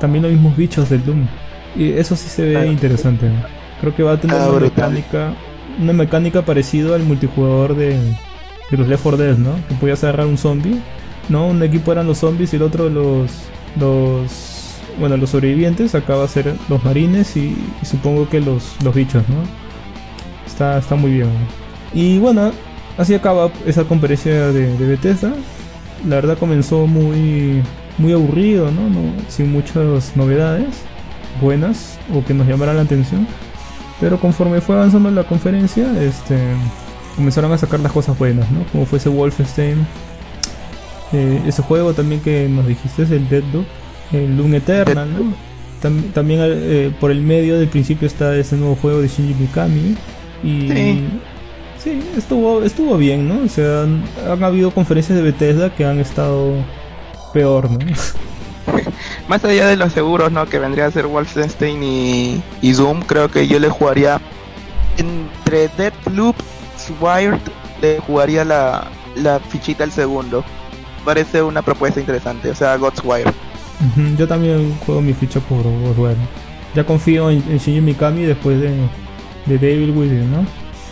también 0.00 0.22
los 0.24 0.32
mismos 0.32 0.56
bichos 0.56 0.90
del 0.90 1.04
Doom. 1.04 1.26
Y 1.76 1.90
eso 1.92 2.16
sí 2.16 2.28
se 2.28 2.42
ve 2.46 2.52
Claro. 2.52 2.72
interesante. 2.72 3.26
¿no? 3.28 3.34
Creo 3.80 3.94
que 3.94 4.02
va 4.02 4.12
a 4.12 4.20
tener 4.20 4.36
Ah, 4.36 4.48
una 4.50 4.60
mecánica, 4.60 5.34
una 5.80 5.92
mecánica 5.92 6.42
parecida 6.42 6.96
al 6.96 7.02
multijugador 7.04 7.76
de, 7.76 7.90
de 8.70 8.76
los 8.76 8.88
Left 8.88 9.02
4 9.04 9.22
Dead, 9.22 9.36
¿no? 9.36 9.50
Que 9.68 9.74
podías 9.74 10.02
agarrar 10.02 10.26
un 10.26 10.38
zombie, 10.38 10.80
¿no? 11.28 11.48
Un 11.48 11.62
equipo 11.62 11.92
eran 11.92 12.06
los 12.06 12.18
zombies 12.18 12.52
y 12.52 12.56
el 12.56 12.62
otro 12.62 12.88
los 12.88 13.30
los 13.78 14.62
bueno, 14.98 15.16
los 15.18 15.30
sobrevivientes, 15.30 15.94
acá 15.94 16.16
va 16.16 16.24
a 16.24 16.28
ser 16.28 16.54
los 16.68 16.82
marines 16.82 17.36
y, 17.36 17.54
supongo 17.82 18.30
que 18.30 18.40
los, 18.40 18.82
los 18.82 18.94
bichos, 18.94 19.22
¿no? 19.28 19.36
Está, 20.46 20.78
está 20.78 20.94
muy 20.94 21.10
bien. 21.10 21.28
Y 21.92 22.18
bueno, 22.18 22.50
así 22.96 23.12
acaba 23.12 23.50
esa 23.66 23.84
conferencia 23.84 24.52
de, 24.52 24.74
de 24.74 24.86
Bethesda. 24.86 25.34
La 26.08 26.16
verdad 26.16 26.38
comenzó 26.38 26.86
muy 26.86 27.62
muy 27.98 28.12
aburrido, 28.12 28.70
¿no? 28.70 28.88
no 28.88 29.12
sin 29.28 29.50
muchas 29.52 30.16
novedades 30.16 30.82
buenas 31.40 31.98
o 32.14 32.24
que 32.24 32.34
nos 32.34 32.46
llamaran 32.46 32.76
la 32.76 32.82
atención. 32.82 33.26
Pero 34.00 34.20
conforme 34.20 34.60
fue 34.60 34.76
avanzando 34.76 35.10
la 35.10 35.24
conferencia, 35.24 35.86
este, 36.02 36.38
comenzaron 37.14 37.52
a 37.52 37.58
sacar 37.58 37.80
las 37.80 37.92
cosas 37.92 38.18
buenas, 38.18 38.50
¿no? 38.50 38.64
Como 38.70 38.84
fue 38.84 38.98
ese 38.98 39.08
Wolfenstein, 39.08 39.86
eh, 41.12 41.40
ese 41.46 41.62
juego 41.62 41.92
también 41.94 42.20
que 42.20 42.48
nos 42.48 42.66
dijiste, 42.66 43.02
es 43.04 43.10
el 43.10 43.28
Deadloop, 43.28 43.66
el 44.12 44.36
Doom 44.36 44.54
Eternal, 44.54 45.08
¿no? 45.12 45.32
Tam- 45.82 46.12
también 46.12 46.40
eh, 46.42 46.92
por 47.00 47.10
el 47.10 47.20
medio 47.20 47.58
del 47.58 47.68
principio 47.68 48.06
está 48.06 48.34
ese 48.36 48.56
nuevo 48.56 48.76
juego 48.76 49.00
de 49.00 49.08
Shinji 49.08 49.34
Mikami. 49.34 49.96
Y 50.42 50.68
Sí. 50.68 51.04
sí, 51.82 52.02
estuvo, 52.16 52.62
estuvo 52.62 52.96
bien, 52.96 53.28
¿no? 53.28 53.44
O 53.44 53.48
sea, 53.48 53.82
han, 53.82 54.02
han 54.30 54.42
habido 54.44 54.70
conferencias 54.70 55.16
de 55.16 55.22
Bethesda 55.22 55.74
que 55.74 55.84
han 55.84 55.98
estado 56.00 56.52
peor, 57.32 57.70
¿no? 57.70 57.78
Más 59.28 59.44
allá 59.44 59.66
de 59.68 59.76
los 59.76 59.92
seguros, 59.92 60.32
¿no? 60.32 60.46
Que 60.46 60.58
vendría 60.58 60.86
a 60.86 60.90
ser 60.90 61.06
Wolfenstein 61.06 61.82
y, 61.82 62.42
y 62.62 62.72
Doom, 62.72 63.00
creo 63.02 63.28
que 63.30 63.46
yo 63.46 63.58
le 63.60 63.68
jugaría 63.68 64.20
entre 64.98 65.68
Deathloop 65.76 66.36
y 66.88 67.04
Wired, 67.04 67.38
le 67.82 67.98
jugaría 68.00 68.44
la, 68.44 68.88
la 69.16 69.40
fichita 69.40 69.84
al 69.84 69.92
segundo. 69.92 70.44
Parece 71.06 71.40
una 71.42 71.62
propuesta 71.62 72.00
interesante, 72.00 72.50
o 72.50 72.54
sea, 72.54 72.76
Ghostwire. 72.76 73.30
Ujú, 73.80 74.16
Yo 74.18 74.26
también 74.26 74.76
juego 74.84 75.00
mi 75.00 75.14
ficha 75.14 75.40
por 75.40 75.62
Ghostwire. 75.62 76.16
Ya 76.74 76.84
confío 76.84 77.30
en, 77.30 77.42
en 77.48 77.58
Shinji 77.58 77.80
Mikami 77.80 78.22
después 78.22 78.60
de, 78.60 78.70
de 79.46 79.58
Devil 79.58 79.92
Within, 79.92 80.30
¿no? 80.32 80.46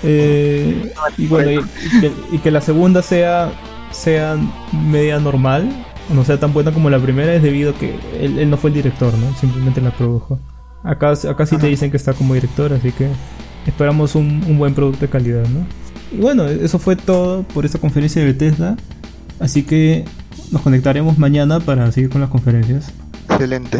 Eh, 0.05 0.93
y 1.19 1.27
bueno, 1.27 1.51
y, 1.51 1.57
y 1.57 2.01
que, 2.01 2.12
y 2.32 2.39
que 2.39 2.51
la 2.51 2.61
segunda 2.61 3.03
sea, 3.03 3.51
sea 3.91 4.36
media 4.73 5.19
normal, 5.19 5.69
no 6.11 6.24
sea 6.24 6.39
tan 6.39 6.53
buena 6.53 6.73
como 6.73 6.91
la 6.91 6.99
primera, 7.01 7.35
es 7.35 7.43
debido 7.43 7.70
a 7.73 7.74
que 7.74 7.97
él, 8.20 8.39
él 8.39 8.51
no 8.51 8.57
fue 8.57 8.70
el 8.70 8.74
director, 8.74 9.12
¿no? 9.19 9.35
Simplemente 9.36 9.81
la 9.81 9.91
produjo. 9.91 10.39
Acá, 10.85 11.12
acá 11.12 11.47
sí 11.47 11.57
te 11.57 11.62
Ajá. 11.62 11.66
dicen 11.66 11.91
que 11.91 11.97
está 11.97 12.12
como 12.12 12.35
director, 12.35 12.73
así 12.73 12.93
que 12.93 13.09
esperamos 13.66 14.15
un, 14.15 14.45
un 14.47 14.59
buen 14.59 14.74
producto 14.74 15.01
de 15.01 15.09
calidad, 15.11 15.45
¿no? 15.49 15.66
Y 16.12 16.20
bueno, 16.20 16.45
eso 16.47 16.78
fue 16.78 16.97
todo 16.97 17.43
por 17.43 17.65
esta 17.65 17.78
conferencia 17.78 18.23
de 18.23 18.32
Bethesda. 18.32 18.77
Así 19.44 19.62
que 19.62 20.06
nos 20.52 20.62
conectaremos 20.62 21.18
mañana 21.18 21.60
para 21.60 21.92
seguir 21.92 22.08
con 22.08 22.22
las 22.22 22.30
conferencias. 22.30 22.90
Excelente. 23.28 23.76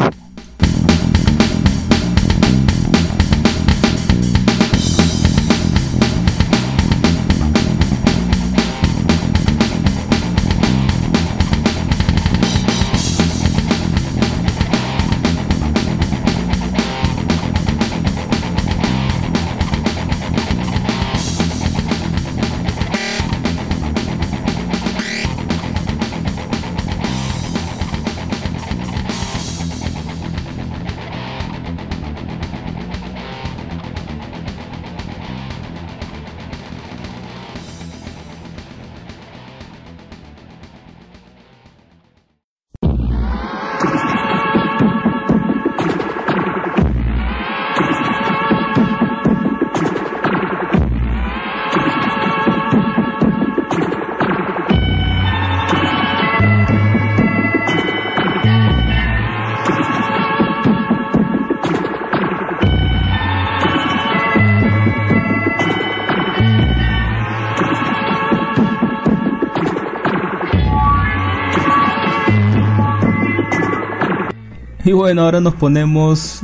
Y 74.85 74.91
bueno, 74.91 75.23
ahora 75.23 75.41
nos 75.41 75.55
ponemos 75.55 76.41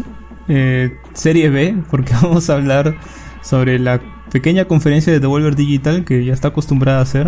eh, 0.47 0.97
serie 1.13 1.51
B, 1.51 1.77
porque 1.91 2.11
vamos 2.21 2.49
a 2.49 2.55
hablar 2.55 2.97
sobre 3.43 3.77
la 3.77 4.01
pequeña 4.31 4.65
conferencia 4.65 5.13
de 5.13 5.19
Devolver 5.19 5.55
Digital 5.55 6.03
que 6.03 6.25
ya 6.25 6.33
está 6.33 6.47
acostumbrada 6.47 6.99
a 6.99 7.03
hacer. 7.03 7.27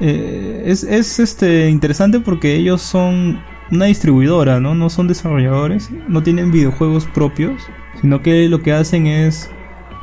Eh, 0.00 0.64
es 0.66 0.84
es, 0.84 1.18
este, 1.18 1.70
interesante 1.70 2.20
porque 2.20 2.56
ellos 2.56 2.82
son 2.82 3.40
una 3.70 3.86
distribuidora, 3.86 4.60
¿no? 4.60 4.74
No 4.74 4.90
son 4.90 5.08
desarrolladores, 5.08 5.90
no 6.08 6.22
tienen 6.22 6.52
videojuegos 6.52 7.06
propios, 7.06 7.62
sino 8.02 8.20
que 8.20 8.46
lo 8.50 8.60
que 8.60 8.72
hacen 8.72 9.06
es 9.06 9.50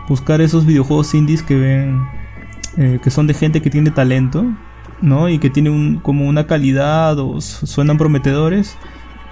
buscar 0.10 0.42
esos 0.42 0.66
videojuegos 0.66 1.14
indies 1.14 1.44
que 1.44 1.56
ven, 1.56 2.02
eh, 2.78 3.00
que 3.04 3.12
son 3.12 3.28
de 3.28 3.36
gente 3.36 3.62
que 3.62 3.70
tiene 3.70 3.92
talento 3.92 4.44
¿no? 5.02 5.30
Y 5.30 5.40
que 5.40 5.50
tienen 5.50 5.98
como 5.98 6.28
una 6.28 6.48
calidad 6.48 7.18
o 7.20 7.42
suenan 7.42 7.98
prometedores, 7.98 8.78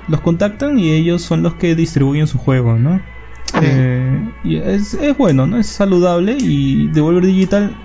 los 0.10 0.22
contactan 0.22 0.80
y 0.80 0.92
ellos 0.92 1.22
son 1.22 1.44
los 1.44 1.56
que 1.56 1.76
distribuyen 1.76 2.28
su 2.28 2.38
juego, 2.38 2.76
¿no? 2.76 3.02
Eh, 3.62 4.32
y 4.44 4.58
es, 4.58 4.94
es, 4.94 5.18
bueno, 5.18 5.48
¿no? 5.48 5.58
Es 5.58 5.68
saludable 5.68 6.38
y 6.40 6.88
Devolver 6.88 7.26
Digital, 7.26 7.76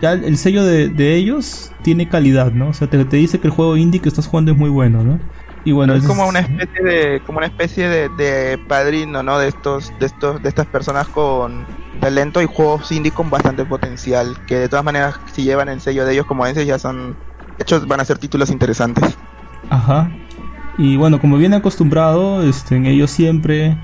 ya 0.00 0.12
el 0.12 0.36
sello 0.36 0.64
de, 0.64 1.14
ellos 1.14 1.72
tiene 1.82 2.08
calidad, 2.08 2.52
¿no? 2.52 2.68
O 2.68 2.72
sea, 2.72 2.88
te, 2.88 3.04
te, 3.04 3.16
dice 3.16 3.38
que 3.38 3.46
el 3.46 3.52
juego 3.52 3.76
indie 3.76 4.00
que 4.00 4.08
estás 4.08 4.26
jugando 4.26 4.52
es 4.52 4.58
muy 4.58 4.70
bueno, 4.70 5.02
¿no? 5.02 5.20
Y 5.64 5.72
bueno, 5.72 5.94
es, 5.94 6.04
como 6.04 6.26
una 6.26 6.40
especie 6.40 6.82
de 6.82 7.20
como 7.24 7.38
una 7.38 7.46
especie 7.46 7.88
de, 7.88 8.08
de, 8.08 8.58
padrino, 8.58 9.22
¿no? 9.22 9.38
De 9.38 9.48
estos 9.48 9.92
de 10.00 10.06
estos 10.06 10.42
de 10.42 10.48
estas 10.48 10.66
personas 10.66 11.06
con 11.06 11.64
talento 12.00 12.42
y 12.42 12.46
juegos 12.46 12.90
indie 12.90 13.12
con 13.12 13.30
bastante 13.30 13.64
potencial, 13.64 14.36
que 14.46 14.56
de 14.56 14.68
todas 14.68 14.84
maneras 14.84 15.20
si 15.32 15.44
llevan 15.44 15.68
el 15.68 15.80
sello 15.80 16.04
de 16.04 16.14
ellos 16.14 16.26
como 16.26 16.46
ese 16.46 16.66
ya 16.66 16.80
son 16.80 17.16
hechos 17.58 17.86
van 17.86 18.00
a 18.00 18.04
ser 18.04 18.18
títulos 18.18 18.50
interesantes. 18.50 19.16
Ajá. 19.70 20.10
Y 20.78 20.96
bueno, 20.96 21.20
como 21.20 21.36
bien 21.36 21.54
acostumbrado, 21.54 22.42
este, 22.42 22.76
ellos 22.90 23.10
siempre 23.10 23.76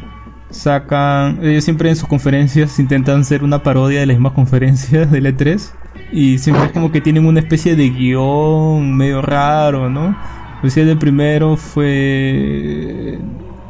sacan, 0.51 1.39
ellos 1.43 1.65
siempre 1.65 1.91
en 1.91 1.97
sus 1.97 2.09
conferencias 2.09 2.79
intentan 2.79 3.21
hacer 3.21 3.45
una 3.45 3.63
parodia 3.63 4.01
de 4.01 4.07
las 4.07 4.17
mismas 4.17 4.33
conferencias 4.33 5.11
del 5.11 5.27
E3 5.27 5.71
y 6.13 6.39
siempre 6.39 6.67
es 6.67 6.73
como 6.73 6.91
que 6.91 7.01
tienen 7.01 7.27
una 7.27 7.41
especie 7.41 7.77
de 7.77 7.91
guion 7.91 8.97
medio 8.97 9.21
raro, 9.21 9.91
¿no? 9.91 10.17
Pues 10.61 10.77
el 10.77 10.97
primero 10.99 11.57
fue 11.57 13.19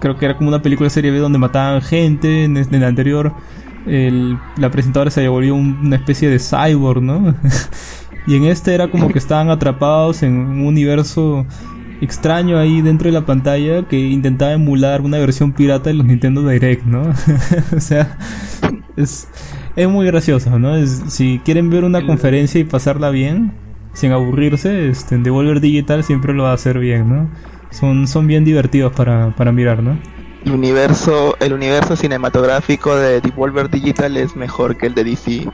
creo 0.00 0.16
que 0.16 0.24
era 0.24 0.36
como 0.36 0.48
una 0.48 0.62
película 0.62 0.88
serie 0.88 1.10
B 1.10 1.18
donde 1.18 1.38
mataban 1.38 1.82
gente, 1.82 2.44
en 2.44 2.56
el 2.56 2.84
anterior 2.84 3.34
el, 3.86 4.38
la 4.56 4.70
presentadora 4.70 5.10
se 5.10 5.26
volvió 5.28 5.54
una 5.54 5.96
especie 5.96 6.28
de 6.28 6.38
cyborg, 6.38 7.02
¿no? 7.02 7.34
y 8.26 8.36
en 8.36 8.44
este 8.44 8.74
era 8.74 8.88
como 8.88 9.08
que 9.08 9.18
estaban 9.18 9.50
atrapados 9.50 10.22
en 10.22 10.36
un 10.36 10.66
universo 10.66 11.46
extraño 12.00 12.58
ahí 12.58 12.82
dentro 12.82 13.08
de 13.08 13.12
la 13.12 13.26
pantalla 13.26 13.86
que 13.88 13.98
intentaba 13.98 14.52
emular 14.52 15.00
una 15.00 15.18
versión 15.18 15.52
pirata 15.52 15.90
de 15.90 15.94
los 15.94 16.06
Nintendo 16.06 16.46
Direct, 16.46 16.84
¿no? 16.84 17.02
o 17.76 17.80
sea, 17.80 18.16
es, 18.96 19.28
es 19.76 19.88
muy 19.88 20.06
gracioso, 20.06 20.58
¿no? 20.58 20.86
si 20.86 21.40
quieren 21.44 21.70
ver 21.70 21.84
una 21.84 22.04
conferencia 22.06 22.60
y 22.60 22.64
pasarla 22.64 23.10
bien, 23.10 23.52
sin 23.92 24.12
aburrirse, 24.12 24.88
este, 24.88 25.14
en 25.16 25.22
Devolver 25.22 25.60
Digital 25.60 26.04
siempre 26.04 26.32
lo 26.32 26.44
va 26.44 26.52
a 26.52 26.54
hacer 26.54 26.78
bien, 26.78 27.08
¿no? 27.08 27.30
Son, 27.70 28.06
son 28.06 28.26
bien 28.26 28.44
divertidos 28.44 28.92
para, 28.92 29.34
para 29.34 29.52
mirar, 29.52 29.82
¿no? 29.82 29.98
El 30.44 30.52
universo, 30.52 31.36
el 31.40 31.52
universo 31.52 31.96
cinematográfico 31.96 32.96
de 32.96 33.20
Devolver 33.20 33.68
Digital 33.68 34.16
es 34.16 34.36
mejor 34.36 34.76
que 34.76 34.86
el 34.86 34.94
de 34.94 35.04
DC. 35.04 35.50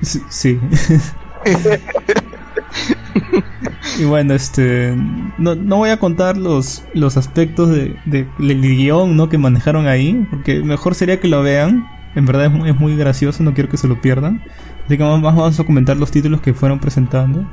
Sí. 0.00 0.60
y 3.98 4.04
bueno, 4.04 4.34
este 4.34 4.94
no, 5.38 5.54
no, 5.54 5.76
voy 5.76 5.90
a 5.90 5.98
contar 5.98 6.36
los, 6.36 6.84
los 6.94 7.16
aspectos 7.16 7.70
de, 7.70 7.96
de, 8.04 8.26
del 8.38 8.60
guion 8.60 9.16
¿no? 9.16 9.28
que 9.28 9.38
manejaron 9.38 9.86
ahí, 9.86 10.26
porque 10.30 10.62
mejor 10.62 10.94
sería 10.94 11.20
que 11.20 11.28
lo 11.28 11.42
vean. 11.42 11.86
En 12.14 12.26
verdad 12.26 12.46
es 12.46 12.52
muy, 12.52 12.68
es 12.68 12.78
muy 12.78 12.94
gracioso, 12.96 13.42
no 13.42 13.54
quiero 13.54 13.70
que 13.70 13.78
se 13.78 13.88
lo 13.88 14.00
pierdan. 14.00 14.42
Así 14.84 14.98
que 14.98 15.02
vamos, 15.02 15.60
a 15.60 15.64
comentar 15.64 15.96
los 15.96 16.10
títulos 16.10 16.40
que 16.40 16.52
fueron 16.52 16.78
presentando. 16.78 17.46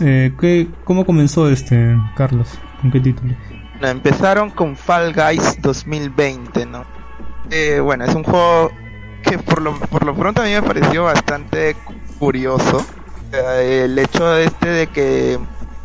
Eh, 0.00 0.32
¿qué, 0.40 0.66
¿Cómo 0.84 1.04
comenzó 1.04 1.48
este, 1.48 1.96
Carlos? 2.16 2.48
¿Con 2.80 2.90
qué 2.90 3.00
título? 3.00 3.34
empezaron 3.82 4.50
con 4.50 4.76
Fall 4.76 5.14
Guys 5.14 5.60
2020, 5.62 6.66
¿no? 6.66 6.84
Eh, 7.50 7.80
bueno, 7.80 8.04
es 8.04 8.14
un 8.14 8.24
juego 8.24 8.70
que 9.22 9.38
por 9.38 9.62
lo, 9.62 9.78
por 9.78 10.04
lo 10.04 10.14
pronto 10.14 10.42
a 10.42 10.44
mí 10.44 10.52
me 10.52 10.62
pareció 10.62 11.04
bastante 11.04 11.76
curioso. 12.18 12.84
El 13.32 13.98
hecho 13.98 14.36
este 14.36 14.68
de 14.68 14.86
que 14.88 15.38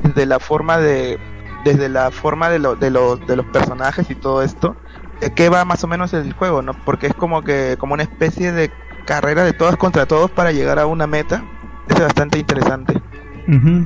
desde 0.03 0.25
la 0.25 0.39
forma 0.39 0.77
de 0.77 1.19
desde 1.65 1.89
la 1.89 2.11
forma 2.11 2.49
de, 2.49 2.59
lo, 2.59 2.75
de, 2.75 2.91
los, 2.91 3.25
de 3.25 3.35
los 3.35 3.45
personajes 3.47 4.09
y 4.11 4.15
todo 4.15 4.43
esto, 4.43 4.75
de 5.19 5.33
qué 5.33 5.49
va 5.49 5.65
más 5.65 5.83
o 5.83 5.87
menos 5.87 6.13
el 6.13 6.31
juego, 6.31 6.61
¿no? 6.61 6.73
Porque 6.85 7.07
es 7.07 7.13
como 7.15 7.41
que 7.41 7.75
como 7.79 7.95
una 7.95 8.03
especie 8.03 8.51
de 8.51 8.71
carrera 9.05 9.43
de 9.43 9.53
todos 9.53 9.75
contra 9.75 10.05
todos 10.05 10.29
para 10.29 10.51
llegar 10.51 10.77
a 10.77 10.85
una 10.85 11.07
meta. 11.07 11.43
Es 11.89 11.99
bastante 11.99 12.39
interesante. 12.39 13.01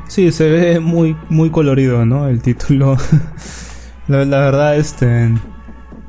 Sí, 0.07 0.31
se 0.31 0.49
ve 0.49 0.79
muy 0.79 1.17
muy 1.29 1.49
colorido, 1.49 2.05
¿no? 2.05 2.27
El 2.27 2.41
título. 2.41 2.97
La, 4.07 4.25
verdad, 4.25 4.75
este. 4.75 5.33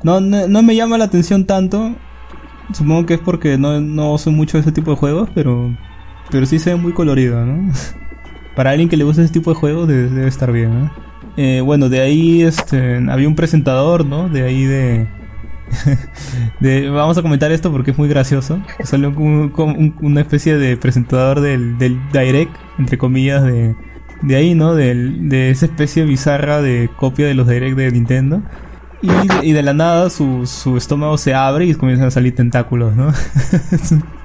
No, 0.02 0.20
no, 0.20 0.62
me 0.62 0.74
llama 0.74 0.96
la 0.96 1.04
atención 1.04 1.44
tanto. 1.44 1.94
Supongo 2.72 3.04
que 3.04 3.14
es 3.14 3.20
porque 3.20 3.58
no, 3.58 3.80
no 3.80 4.16
soy 4.16 4.32
mucho 4.32 4.56
ese 4.56 4.72
tipo 4.72 4.92
de 4.92 4.96
juegos, 4.96 5.28
pero. 5.34 5.76
Pero 6.30 6.46
sí 6.46 6.58
se 6.58 6.70
ve 6.70 6.76
muy 6.76 6.92
colorido, 6.92 7.44
¿no? 7.44 7.72
Para 8.56 8.70
alguien 8.70 8.88
que 8.88 8.96
le 8.96 9.04
gusta 9.04 9.22
ese 9.22 9.32
tipo 9.32 9.50
de 9.52 9.56
juegos 9.56 9.88
debe, 9.88 10.26
estar 10.26 10.52
bien, 10.52 10.84
¿no? 10.84 10.90
Eh, 11.36 11.60
bueno, 11.60 11.88
de 11.88 12.00
ahí 12.00 12.42
este, 12.42 12.96
había 13.08 13.28
un 13.28 13.36
presentador, 13.36 14.04
¿no? 14.04 14.28
De 14.28 14.42
ahí 14.42 14.64
de, 14.64 15.06
de, 16.60 16.90
vamos 16.90 17.16
a 17.16 17.22
comentar 17.22 17.52
esto 17.52 17.70
porque 17.70 17.92
es 17.92 17.98
muy 17.98 18.08
gracioso. 18.08 18.60
Salió 18.84 19.10
una 19.10 20.20
especie 20.20 20.56
de 20.56 20.76
presentador 20.76 21.40
del, 21.40 21.78
del 21.78 21.98
Direct, 22.12 22.54
entre 22.78 22.98
comillas, 22.98 23.44
de, 23.44 23.76
de 24.22 24.36
ahí, 24.36 24.54
¿no? 24.54 24.74
De, 24.74 24.94
de 24.94 25.50
esa 25.50 25.66
especie 25.66 26.04
bizarra 26.04 26.60
de 26.60 26.90
copia 26.96 27.26
de 27.26 27.34
los 27.34 27.48
Direct 27.48 27.76
de 27.76 27.90
Nintendo. 27.92 28.42
Y 29.42 29.52
de, 29.52 29.62
la 29.62 29.72
nada 29.72 30.10
su, 30.10 30.46
su, 30.46 30.76
estómago 30.76 31.16
se 31.16 31.32
abre 31.32 31.64
y 31.64 31.74
comienzan 31.74 32.08
a 32.08 32.10
salir 32.10 32.34
tentáculos, 32.34 32.94
¿no? 32.94 33.12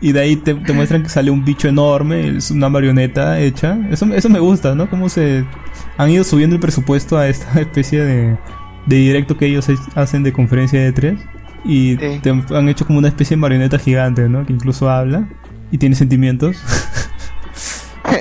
y 0.00 0.12
de 0.12 0.20
ahí 0.20 0.36
te, 0.36 0.54
muestran 0.54 1.02
que 1.02 1.08
sale 1.08 1.30
un 1.30 1.44
bicho 1.44 1.68
enorme, 1.68 2.36
es 2.36 2.50
una 2.50 2.68
marioneta 2.68 3.40
hecha. 3.40 3.78
Eso, 3.90 4.06
eso 4.14 4.28
me 4.28 4.38
gusta, 4.40 4.74
¿no? 4.74 4.88
Cómo 4.88 5.08
se 5.08 5.44
han 5.96 6.10
ido 6.10 6.24
subiendo 6.24 6.56
el 6.56 6.60
presupuesto 6.60 7.18
a 7.18 7.28
esta 7.28 7.60
especie 7.60 8.02
de, 8.02 8.38
de 8.86 8.96
directo 8.96 9.36
que 9.36 9.46
ellos 9.46 9.66
hacen 9.94 10.22
de 10.22 10.32
conferencia 10.32 10.80
de 10.80 10.92
tres. 10.92 11.20
Y 11.62 11.96
te 11.96 12.30
han 12.30 12.68
hecho 12.70 12.86
como 12.86 12.98
una 12.98 13.08
especie 13.08 13.36
de 13.36 13.40
marioneta 13.40 13.78
gigante, 13.78 14.28
¿no? 14.28 14.46
Que 14.46 14.54
incluso 14.54 14.88
habla 14.88 15.28
y 15.70 15.78
tiene 15.78 15.94
sentimientos. 15.94 16.56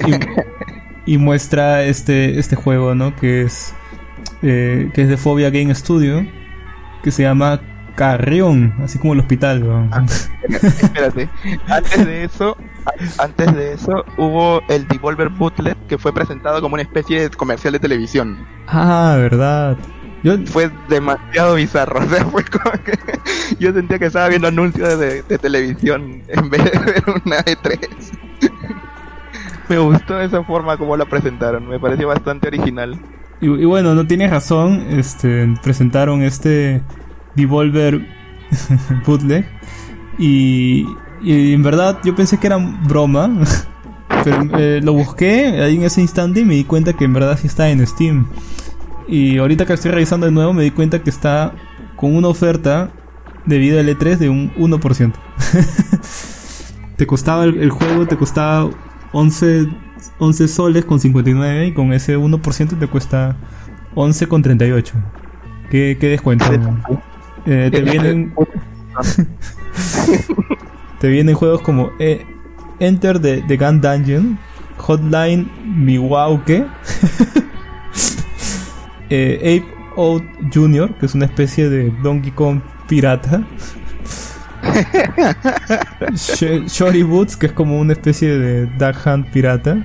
y, 1.06 1.18
muestra 1.18 1.84
este, 1.84 2.38
este 2.38 2.56
juego, 2.56 2.96
¿no? 2.96 3.16
Que 3.16 3.44
es, 3.44 3.74
eh, 4.42 4.92
que 4.94 5.04
es 5.04 5.08
de 5.08 5.18
Phobia 5.18 5.50
Game 5.50 5.74
Studio, 5.74 6.26
que 7.02 7.12
se 7.12 7.24
llama 7.24 7.62
Carrión, 8.00 8.74
así 8.82 8.98
como 8.98 9.12
el 9.12 9.20
hospital. 9.20 9.90
Ah, 9.92 10.06
espérate, 10.50 11.30
antes 11.68 12.06
de 12.06 12.24
eso, 12.24 12.56
antes 13.18 13.54
de 13.54 13.74
eso 13.74 14.06
hubo 14.18 14.62
el 14.70 14.88
Devolver 14.88 15.28
Bootlet 15.28 15.78
que 15.88 15.98
fue 15.98 16.14
presentado 16.14 16.62
como 16.62 16.76
una 16.76 16.84
especie 16.84 17.22
de 17.22 17.30
comercial 17.30 17.74
de 17.74 17.80
televisión. 17.80 18.48
Ah, 18.68 19.16
verdad. 19.18 19.78
Fue 20.46 20.72
demasiado 20.88 21.56
bizarro, 21.56 22.00
o 22.06 22.10
sea, 22.10 22.24
fue 22.26 22.46
como 22.46 22.72
que 22.84 22.98
yo 23.60 23.74
sentía 23.74 24.00
que 24.00 24.06
estaba 24.06 24.30
viendo 24.30 24.48
anuncios 24.48 24.98
de, 24.98 25.22
de 25.22 25.38
televisión 25.38 26.24
en 26.30 26.50
vez 26.50 26.64
de 26.64 26.80
ver 26.80 27.04
una 27.26 27.44
E3 27.44 27.80
me 29.70 29.78
gustó 29.78 30.20
esa 30.20 30.44
forma 30.44 30.78
como 30.78 30.98
la 30.98 31.06
presentaron, 31.06 31.68
me 31.68 31.80
pareció 31.80 32.08
bastante 32.08 32.48
original. 32.48 33.00
Y, 33.42 33.66
bueno, 33.66 33.94
no 33.94 34.06
tienes 34.06 34.32
razón, 34.32 34.88
este, 34.90 35.48
presentaron 35.64 36.24
este 36.24 36.82
Devolver 37.40 38.06
bootleg 39.06 39.46
y, 40.20 40.86
en 41.24 41.64
verdad 41.64 42.00
yo 42.04 42.14
pensé 42.14 42.38
que 42.38 42.48
era 42.48 42.58
broma, 42.58 43.30
pero 44.24 44.42
eh, 44.58 44.82
lo 44.84 44.94
busqué 44.94 45.62
ahí 45.62 45.78
en 45.78 45.84
ese 45.84 46.02
instante 46.02 46.42
y 46.42 46.46
me 46.46 46.56
di 46.56 46.66
cuenta 46.66 46.94
que 46.94 47.06
en 47.06 47.14
verdad 47.14 47.40
sí 47.40 47.48
está 47.48 47.70
en 47.70 47.86
Steam. 47.88 48.28
Y 49.08 49.38
ahorita 49.38 49.66
que 49.66 49.74
estoy 49.74 49.92
revisando 49.92 50.26
de 50.26 50.32
nuevo 50.32 50.54
me 50.54 50.64
di 50.64 50.72
cuenta 50.72 51.02
que 51.02 51.10
está 51.10 51.54
con 51.96 52.16
una 52.16 52.28
oferta 52.28 52.92
debido 53.46 53.80
al 53.80 53.88
E3 53.88 54.18
de 54.18 54.30
un 54.30 54.54
1%. 54.56 55.14
te 56.98 57.08
costaba 57.08 57.46
el, 57.46 57.70
juego, 57.70 58.06
te 58.06 58.18
costaba 58.18 58.70
11, 59.14 59.68
11 60.20 60.48
soles 60.48 60.86
con 60.86 61.00
59 61.00 61.68
y 61.68 61.74
con 61.74 61.94
ese 61.94 62.18
1% 62.18 62.78
te 62.78 62.88
cuesta 62.88 63.38
11 63.96 64.28
con 64.28 64.42
38. 64.42 64.94
¿Qué, 65.72 65.98
qué 66.00 66.08
descuento? 66.10 66.46
Eh, 67.46 67.70
te 67.72 67.82
vienen 67.82 68.34
te 71.00 71.08
vienen 71.08 71.36
juegos 71.36 71.62
como 71.62 71.92
eh, 72.00 72.26
Enter 72.80 73.20
the, 73.20 73.44
the 73.48 73.58
Gun 73.58 73.82
Dungeon, 73.82 74.38
Hotline 74.78 75.50
Miwauke, 75.66 76.60
eh, 79.10 79.62
Ape 79.62 79.66
Out 79.98 80.24
Jr., 80.54 80.94
que 80.96 81.06
es 81.06 81.16
una 81.16 81.26
especie 81.26 81.70
de 81.70 81.92
Donkey 82.04 82.32
Kong 82.32 82.62
pirata. 82.88 83.44
Shorty 86.16 87.04
Boots, 87.04 87.36
que 87.36 87.48
es 87.48 87.54
como 87.54 87.80
una 87.80 87.94
especie 87.94 88.38
de 88.38 88.66
Duck 88.78 88.96
Hunt 89.06 89.28
pirata. 89.32 89.84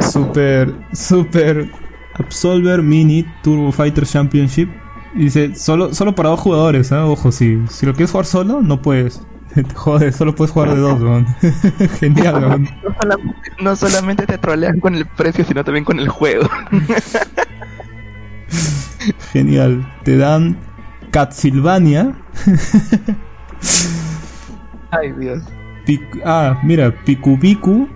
Super, 0.00 0.72
super 0.92 1.68
Absolver 2.14 2.82
Mini 2.82 3.24
Turbo 3.42 3.72
Fighter 3.72 4.04
Championship. 4.04 4.68
Dice, 5.14 5.54
solo, 5.54 5.92
solo 5.94 6.14
para 6.14 6.30
dos 6.30 6.40
jugadores, 6.40 6.90
¿eh? 6.92 6.96
ojo, 6.96 7.32
si, 7.32 7.62
si 7.68 7.86
lo 7.86 7.92
quieres 7.92 8.10
jugar 8.10 8.26
solo, 8.26 8.60
no 8.62 8.80
puedes. 8.82 9.22
Joder, 9.74 10.12
solo 10.12 10.34
puedes 10.34 10.52
jugar 10.52 10.74
de 10.74 10.80
dos, 10.80 11.00
weón. 11.00 11.26
Genial, 11.98 12.44
weón. 12.44 12.68
No, 12.82 12.94
solamente, 13.00 13.52
no 13.60 13.76
solamente 13.76 14.26
te 14.26 14.38
trolean 14.38 14.80
con 14.80 14.94
el 14.94 15.06
precio, 15.06 15.44
sino 15.44 15.64
también 15.64 15.84
con 15.84 15.98
el 15.98 16.08
juego. 16.08 16.48
Genial. 19.32 19.86
Te 20.04 20.16
dan 20.16 20.56
Castlevania. 21.10 22.14
Ay, 24.90 25.12
Dios. 25.18 25.42
Pic- 25.86 26.22
ah, 26.24 26.58
mira, 26.62 26.92
Piku 27.04 27.38
Piku 27.38 27.88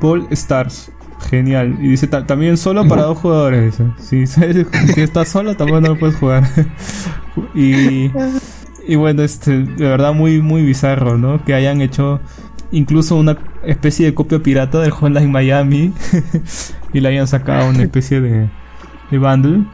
Ball 0.00 0.26
Stars. 0.30 0.90
Genial. 1.30 1.76
Y 1.80 1.88
dice 1.88 2.06
ta- 2.06 2.26
también 2.26 2.56
solo 2.56 2.86
para 2.88 3.02
dos 3.02 3.18
jugadores. 3.18 3.76
Si, 3.98 4.24
que 4.94 5.02
estás 5.02 5.28
solo, 5.28 5.54
tampoco 5.56 5.80
no 5.80 5.88
lo 5.88 5.98
puedes 5.98 6.16
jugar. 6.16 6.44
y, 7.54 8.10
y 8.86 8.96
bueno, 8.96 9.22
este, 9.22 9.62
de 9.64 9.84
verdad 9.88 10.12
muy, 10.14 10.40
muy 10.40 10.62
bizarro, 10.62 11.18
¿no? 11.18 11.44
Que 11.44 11.54
hayan 11.54 11.80
hecho 11.82 12.20
incluso 12.70 13.16
una 13.16 13.36
especie 13.64 14.06
de 14.06 14.14
copia 14.14 14.38
pirata 14.40 14.80
del 14.80 14.90
Hotline 14.90 15.30
Miami 15.30 15.92
y 16.92 17.00
le 17.00 17.08
hayan 17.08 17.26
sacado 17.26 17.68
una 17.70 17.82
especie 17.82 18.20
de, 18.20 18.48
de 19.10 19.18
bundle. 19.18 19.64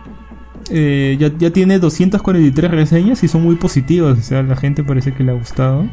Eh, 0.70 1.16
ya, 1.20 1.30
ya 1.38 1.50
tiene 1.50 1.78
243 1.78 2.70
reseñas 2.70 3.22
y 3.22 3.28
son 3.28 3.42
muy 3.42 3.56
positivas. 3.56 4.18
O 4.18 4.22
sea, 4.22 4.42
la 4.42 4.56
gente 4.56 4.82
parece 4.82 5.12
que 5.12 5.22
le 5.22 5.30
ha 5.30 5.34
gustado. 5.34 5.86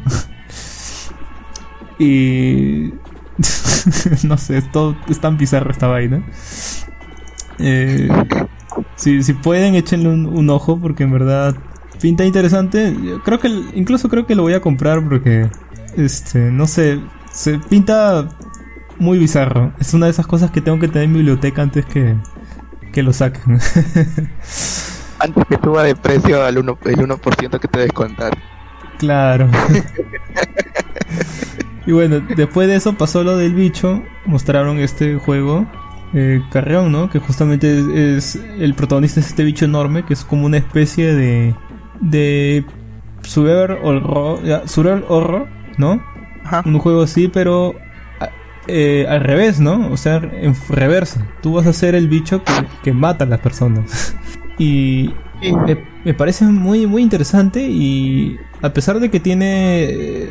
y. 1.98 2.92
no 4.24 4.36
sé, 4.36 4.58
es, 4.58 4.70
todo, 4.72 4.96
es 5.08 5.20
tan 5.20 5.36
bizarro 5.36 5.70
esta 5.70 5.86
vaina. 5.86 6.22
Eh, 7.58 8.08
si, 8.96 9.22
si 9.22 9.32
pueden, 9.34 9.74
échenle 9.74 10.08
un, 10.08 10.26
un 10.26 10.50
ojo 10.50 10.78
porque 10.78 11.04
en 11.04 11.12
verdad 11.12 11.54
pinta 12.00 12.24
interesante. 12.24 12.94
Yo 13.02 13.22
creo 13.22 13.38
que 13.38 13.48
incluso 13.74 14.08
creo 14.08 14.26
que 14.26 14.34
lo 14.34 14.42
voy 14.42 14.54
a 14.54 14.60
comprar 14.60 15.02
porque 15.02 15.48
este, 15.96 16.50
no 16.50 16.66
sé, 16.66 17.00
se 17.30 17.58
pinta 17.58 18.28
muy 18.98 19.18
bizarro. 19.18 19.72
Es 19.80 19.94
una 19.94 20.06
de 20.06 20.12
esas 20.12 20.26
cosas 20.26 20.50
que 20.50 20.60
tengo 20.60 20.78
que 20.78 20.88
tener 20.88 21.04
en 21.04 21.12
mi 21.12 21.18
biblioteca 21.18 21.62
antes 21.62 21.84
que 21.86 22.16
que 22.92 23.02
lo 23.02 23.12
saquen. 23.12 23.58
Antes 25.18 25.44
que 25.48 25.56
suba 25.62 25.82
de 25.84 25.94
precio 25.94 26.44
al 26.44 26.56
1%, 26.56 26.78
el 26.84 26.96
1% 26.96 27.60
que 27.60 27.68
te 27.68 27.78
descontar. 27.78 28.36
Claro. 28.98 29.48
y 31.86 31.92
bueno, 31.92 32.20
después 32.36 32.68
de 32.68 32.76
eso 32.76 32.94
pasó 32.94 33.22
lo 33.24 33.36
del 33.36 33.54
bicho. 33.54 34.02
Mostraron 34.26 34.78
este 34.78 35.16
juego, 35.16 35.66
eh, 36.14 36.40
Carrión, 36.50 36.92
¿no? 36.92 37.10
Que 37.10 37.18
justamente 37.18 37.78
es, 38.16 38.34
es- 38.36 38.44
El 38.58 38.74
protagonista 38.74 39.20
es 39.20 39.26
este 39.28 39.44
bicho 39.44 39.64
enorme, 39.64 40.04
que 40.04 40.14
es 40.14 40.24
como 40.24 40.46
una 40.46 40.58
especie 40.58 41.14
de. 41.14 41.54
de. 42.00 42.64
Survival 43.22 43.78
Horror, 43.82 44.40
Survival 44.68 45.04
Horror, 45.08 45.46
¿no? 45.78 46.02
Ajá. 46.44 46.62
Un 46.66 46.78
juego 46.78 47.02
así, 47.02 47.28
pero. 47.28 47.74
eh, 48.68 49.06
al 49.08 49.20
revés, 49.22 49.58
¿no? 49.60 49.90
O 49.92 49.96
sea, 49.96 50.16
en 50.16 50.54
reversa. 50.68 51.26
Tú 51.42 51.54
vas 51.54 51.66
a 51.66 51.72
ser 51.72 51.94
el 51.96 52.08
bicho 52.08 52.42
que, 52.44 52.52
que 52.84 52.92
mata 52.92 53.24
a 53.24 53.28
las 53.28 53.40
personas. 53.40 54.16
y 54.58 55.10
Sí. 55.42 55.52
me, 55.66 55.76
me 56.04 56.14
parece 56.14 56.44
muy 56.44 56.86
muy 56.86 57.02
interesante 57.02 57.66
y 57.68 58.36
a 58.62 58.72
pesar 58.72 59.00
de 59.00 59.10
que 59.10 59.18
tiene 59.18 60.28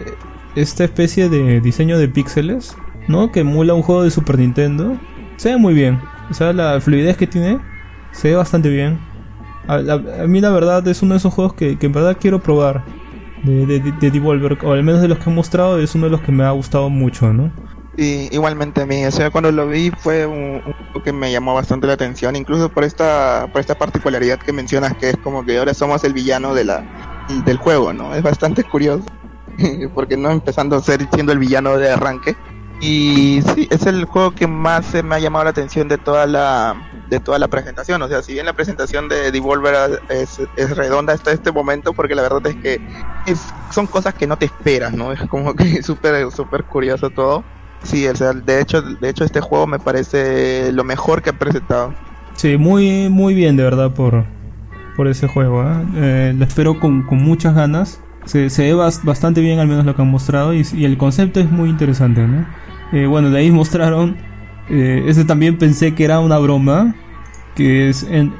esta 0.55 0.83
especie 0.83 1.29
de 1.29 1.61
diseño 1.61 1.97
de 1.97 2.09
píxeles, 2.09 2.81
¿no? 3.07 3.31
Que 3.31 3.41
emula 3.41 3.73
un 3.73 3.83
juego 3.83 4.03
de 4.03 4.11
Super 4.11 4.37
Nintendo, 4.39 5.01
se 5.37 5.49
ve 5.51 5.57
muy 5.57 5.73
bien. 5.73 6.09
O 6.29 6.33
sea, 6.33 6.53
la 6.53 6.79
fluidez 6.81 7.17
que 7.17 7.27
tiene 7.27 7.65
se 8.11 8.29
ve 8.29 8.35
bastante 8.35 8.69
bien. 8.69 9.09
A, 9.67 9.75
a- 9.75 10.27
mí 10.27 10.41
la 10.41 10.51
verdad 10.51 10.87
es 10.87 11.01
uno 11.03 11.13
de 11.15 11.19
esos 11.19 11.33
juegos 11.33 11.55
que, 11.55 11.77
que 11.79 11.87
en 11.87 11.93
verdad 11.93 12.17
quiero 12.19 12.43
probar. 12.43 12.87
De, 13.43 13.65
de, 13.65 13.79
de 13.81 14.11
Devolver, 14.11 14.59
o 14.61 14.71
al 14.73 14.83
menos 14.83 15.01
de 15.01 15.07
los 15.07 15.19
que 15.19 15.29
he 15.29 15.33
mostrado, 15.33 15.79
es 15.79 15.95
uno 15.95 16.05
de 16.05 16.11
los 16.11 16.21
que 16.21 16.31
me 16.31 16.43
ha 16.45 16.51
gustado 16.51 16.89
mucho, 16.91 17.33
¿no? 17.33 17.55
Sí, 17.97 18.29
igualmente 18.31 18.81
a 18.81 18.85
mí, 18.85 19.05
o 19.05 19.11
sea, 19.11 19.31
cuando 19.31 19.51
lo 19.51 19.67
vi 19.67 19.91
fue 19.91 20.25
un, 20.25 20.61
un 20.65 20.73
juego 20.73 21.01
que 21.03 21.11
me 21.11 21.29
llamó 21.31 21.53
bastante 21.53 21.87
la 21.87 21.93
atención, 21.93 22.37
incluso 22.37 22.69
por 22.71 22.85
esta, 22.85 23.49
por 23.51 23.59
esta 23.59 23.75
particularidad 23.75 24.39
que 24.39 24.53
mencionas, 24.53 24.95
que 24.97 25.09
es 25.09 25.17
como 25.21 25.43
que 25.43 25.57
ahora 25.57 25.73
somos 25.73 26.03
el 26.05 26.13
villano 26.13 26.53
de 26.53 26.63
la, 26.63 26.87
del 27.27 27.57
juego, 27.57 27.91
¿no? 27.93 28.15
Es 28.15 28.23
bastante 28.23 28.63
curioso, 28.63 29.05
porque 29.95 30.17
no 30.17 30.31
empezando 30.31 30.75
a 30.75 30.81
ser 30.81 31.07
siendo 31.13 31.31
el 31.31 31.39
villano 31.39 31.77
de 31.77 31.91
arranque. 31.91 32.35
Y 32.83 33.43
sí, 33.53 33.67
es 33.69 33.85
el 33.85 34.05
juego 34.05 34.31
que 34.31 34.47
más 34.47 34.95
eh, 34.95 35.03
me 35.03 35.13
ha 35.15 35.19
llamado 35.19 35.43
la 35.43 35.51
atención 35.51 35.87
de 35.87 35.99
toda 35.99 36.25
la 36.25 36.75
de 37.09 37.19
toda 37.19 37.37
la 37.39 37.49
presentación, 37.49 38.01
o 38.01 38.07
sea, 38.07 38.23
si 38.23 38.31
bien 38.31 38.45
la 38.45 38.53
presentación 38.53 39.09
de 39.09 39.31
Devolver 39.33 40.01
es, 40.07 40.41
es 40.55 40.77
redonda 40.77 41.11
hasta 41.13 41.33
este 41.33 41.51
momento, 41.51 41.91
porque 41.91 42.15
la 42.15 42.21
verdad 42.21 42.47
es 42.47 42.55
que 42.55 42.79
es- 43.25 43.53
son 43.69 43.85
cosas 43.85 44.13
que 44.13 44.25
no 44.27 44.37
te 44.37 44.45
esperas, 44.45 44.93
¿no? 44.93 45.11
Es 45.11 45.19
como 45.27 45.53
que 45.53 45.83
súper 45.83 46.31
súper 46.31 46.63
curioso 46.63 47.09
todo. 47.09 47.43
Sí, 47.83 48.07
o 48.07 48.15
sea, 48.15 48.31
de 48.33 48.61
hecho, 48.61 48.81
de 48.81 49.09
hecho 49.09 49.25
este 49.25 49.41
juego 49.41 49.67
me 49.67 49.77
parece 49.77 50.71
lo 50.71 50.83
mejor 50.85 51.21
que 51.21 51.31
ha 51.31 51.33
presentado. 51.33 51.93
Sí, 52.35 52.57
muy, 52.57 53.09
muy 53.09 53.33
bien 53.35 53.57
de 53.57 53.63
verdad 53.63 53.91
por, 53.93 54.23
por 54.95 55.07
ese 55.07 55.27
juego. 55.27 55.63
¿eh? 55.63 55.85
Eh, 55.95 56.33
lo 56.35 56.45
espero 56.45 56.79
con, 56.79 57.03
con 57.03 57.19
muchas 57.21 57.53
ganas. 57.53 57.99
Se, 58.25 58.47
ve 58.47 58.75
bas- 58.75 59.03
bastante 59.03 59.41
bien 59.41 59.59
al 59.59 59.67
menos 59.67 59.85
lo 59.85 59.95
que 59.95 60.01
han 60.01 60.09
mostrado 60.11 60.53
y, 60.53 60.63
el 60.85 60.97
concepto 60.97 61.39
es 61.39 61.51
muy 61.51 61.69
interesante. 61.69 62.21
¿no? 62.27 62.45
Eh, 62.91 63.05
bueno, 63.07 63.29
de 63.29 63.39
ahí 63.39 63.51
mostraron, 63.51 64.17
eh, 64.69 65.23
también 65.27 65.57
pensé 65.57 65.93
que 65.93 66.03
era 66.05 66.19
una 66.19 66.37
broma, 66.37 66.95
que 67.55 67.89
es 67.89 68.03
en 68.03 68.33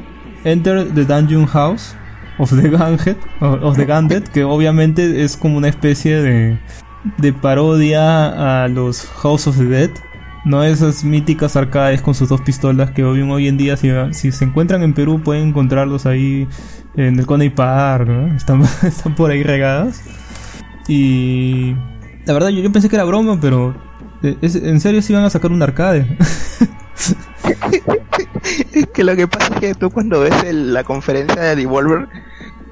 Enter 0.44 0.88
the 0.94 1.06
Dungeon 1.06 1.45
House 1.45 1.95
of 2.38 2.49
the 2.60 2.70
Gauntlet, 2.70 3.18
of 3.41 3.78
the 3.78 4.24
que 4.34 4.44
obviamente 4.44 5.24
es 5.24 5.38
como 5.38 5.58
una 5.58 5.68
especie 5.68 6.22
de, 6.22 6.58
de 7.18 7.34
parodia 7.34 8.64
a 8.64 8.68
los 8.68 9.06
House 9.22 9.48
of 9.48 9.58
the 9.58 9.66
Dead. 9.66 9.91
No 10.43 10.63
esas 10.63 11.03
míticas 11.03 11.55
arcades 11.55 12.01
con 12.01 12.15
sus 12.15 12.30
dos 12.30 12.41
pistolas 12.41 12.91
que 12.91 13.03
hoy, 13.03 13.22
hoy 13.22 13.47
en 13.47 13.57
día, 13.57 13.77
si, 13.77 13.89
si 14.11 14.31
se 14.31 14.43
encuentran 14.45 14.81
en 14.81 14.93
Perú, 14.93 15.22
pueden 15.23 15.49
encontrarlos 15.49 16.05
ahí 16.07 16.47
en 16.95 17.19
el 17.19 17.26
Coney 17.27 17.49
Park, 17.51 18.07
¿no? 18.07 18.27
Están, 18.35 18.61
están 18.84 19.13
por 19.15 19.30
ahí 19.31 19.43
regadas. 19.43 20.01
Y 20.88 21.76
la 22.26 22.34
verdad, 22.34 22.49
yo, 22.49 22.61
yo 22.61 22.72
pensé 22.72 22.89
que 22.89 22.95
era 22.95 23.05
broma, 23.05 23.39
pero 23.39 23.76
eh, 24.23 24.35
es- 24.41 24.55
en 24.55 24.80
serio 24.81 25.01
si 25.01 25.13
iban 25.13 25.26
a 25.26 25.30
sacar 25.30 25.51
un 25.51 25.61
arcade. 25.61 26.18
Es 28.73 28.88
que 28.93 29.03
lo 29.03 29.15
que 29.15 29.27
pasa 29.27 29.53
es 29.55 29.59
que 29.59 29.73
tú 29.76 29.89
cuando 29.89 30.19
ves 30.22 30.34
la 30.53 30.84
conferencia 30.84 31.41
de 31.41 31.55
Devolver, 31.55 32.07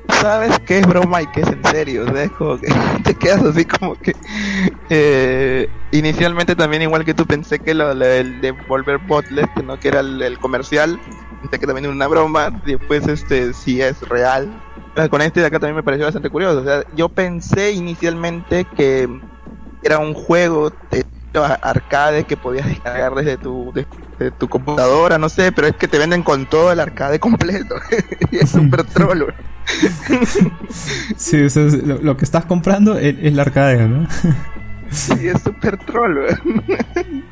sabes 0.09 0.59
que 0.59 0.79
es 0.79 0.87
broma 0.87 1.21
y 1.21 1.27
que 1.27 1.41
es 1.41 1.47
en 1.49 1.63
serio, 1.63 2.05
o 2.05 2.13
sea, 2.13 2.29
que 2.29 2.67
te 3.03 3.15
quedas 3.15 3.43
así 3.43 3.65
como 3.65 3.95
que... 3.95 4.13
eh, 4.89 5.67
inicialmente 5.91 6.55
también 6.55 6.81
igual 6.83 7.05
que 7.05 7.13
tú 7.13 7.25
pensé 7.25 7.59
que 7.59 7.73
lo, 7.73 7.93
lo 7.93 8.05
del 8.05 8.41
Devolver 8.41 8.99
Botlet, 8.99 9.49
¿no? 9.63 9.79
que 9.79 9.89
era 9.89 10.01
el, 10.01 10.21
el 10.21 10.39
comercial, 10.39 11.01
pensé 11.41 11.59
que 11.59 11.65
también 11.67 11.85
era 11.85 11.93
una 11.93 12.07
broma, 12.07 12.51
después 12.65 13.07
este 13.07 13.53
sí 13.53 13.81
es 13.81 14.01
real. 14.01 14.63
Pero 14.93 15.09
con 15.09 15.21
este 15.21 15.41
de 15.41 15.47
acá 15.47 15.59
también 15.59 15.75
me 15.77 15.83
pareció 15.83 16.05
bastante 16.05 16.29
curioso, 16.29 16.59
o 16.61 16.63
sea, 16.63 16.83
yo 16.93 17.09
pensé 17.09 17.71
inicialmente 17.73 18.65
que 18.75 19.07
era 19.81 19.99
un 19.99 20.13
juego 20.13 20.71
de 20.91 21.05
arcade 21.61 22.23
que 22.25 22.35
podías 22.37 22.65
descargar 22.67 23.13
desde 23.15 23.37
tu, 23.37 23.71
de- 23.73 23.87
de 24.17 24.31
tu 24.31 24.47
computadora, 24.49 25.17
no 25.17 25.29
sé, 25.29 25.51
pero 25.51 25.67
es 25.67 25.75
que 25.75 25.87
te 25.87 25.97
venden 25.97 26.23
con 26.23 26.45
todo 26.47 26.71
el 26.71 26.79
arcade 26.79 27.19
completo. 27.19 27.75
y 28.31 28.37
es 28.37 28.49
súper 28.49 28.83
troll. 28.93 29.23
sí, 31.15 31.37
eso 31.37 31.61
es 31.67 31.83
lo, 31.83 31.99
lo 31.99 32.17
que 32.17 32.25
estás 32.25 32.45
comprando 32.45 32.97
es, 32.97 33.15
es 33.21 33.33
la 33.33 33.43
arcade, 33.43 33.87
¿no? 33.87 34.07
Sí, 34.91 35.27
es 35.27 35.41
súper 35.43 35.77
troll. 35.77 36.17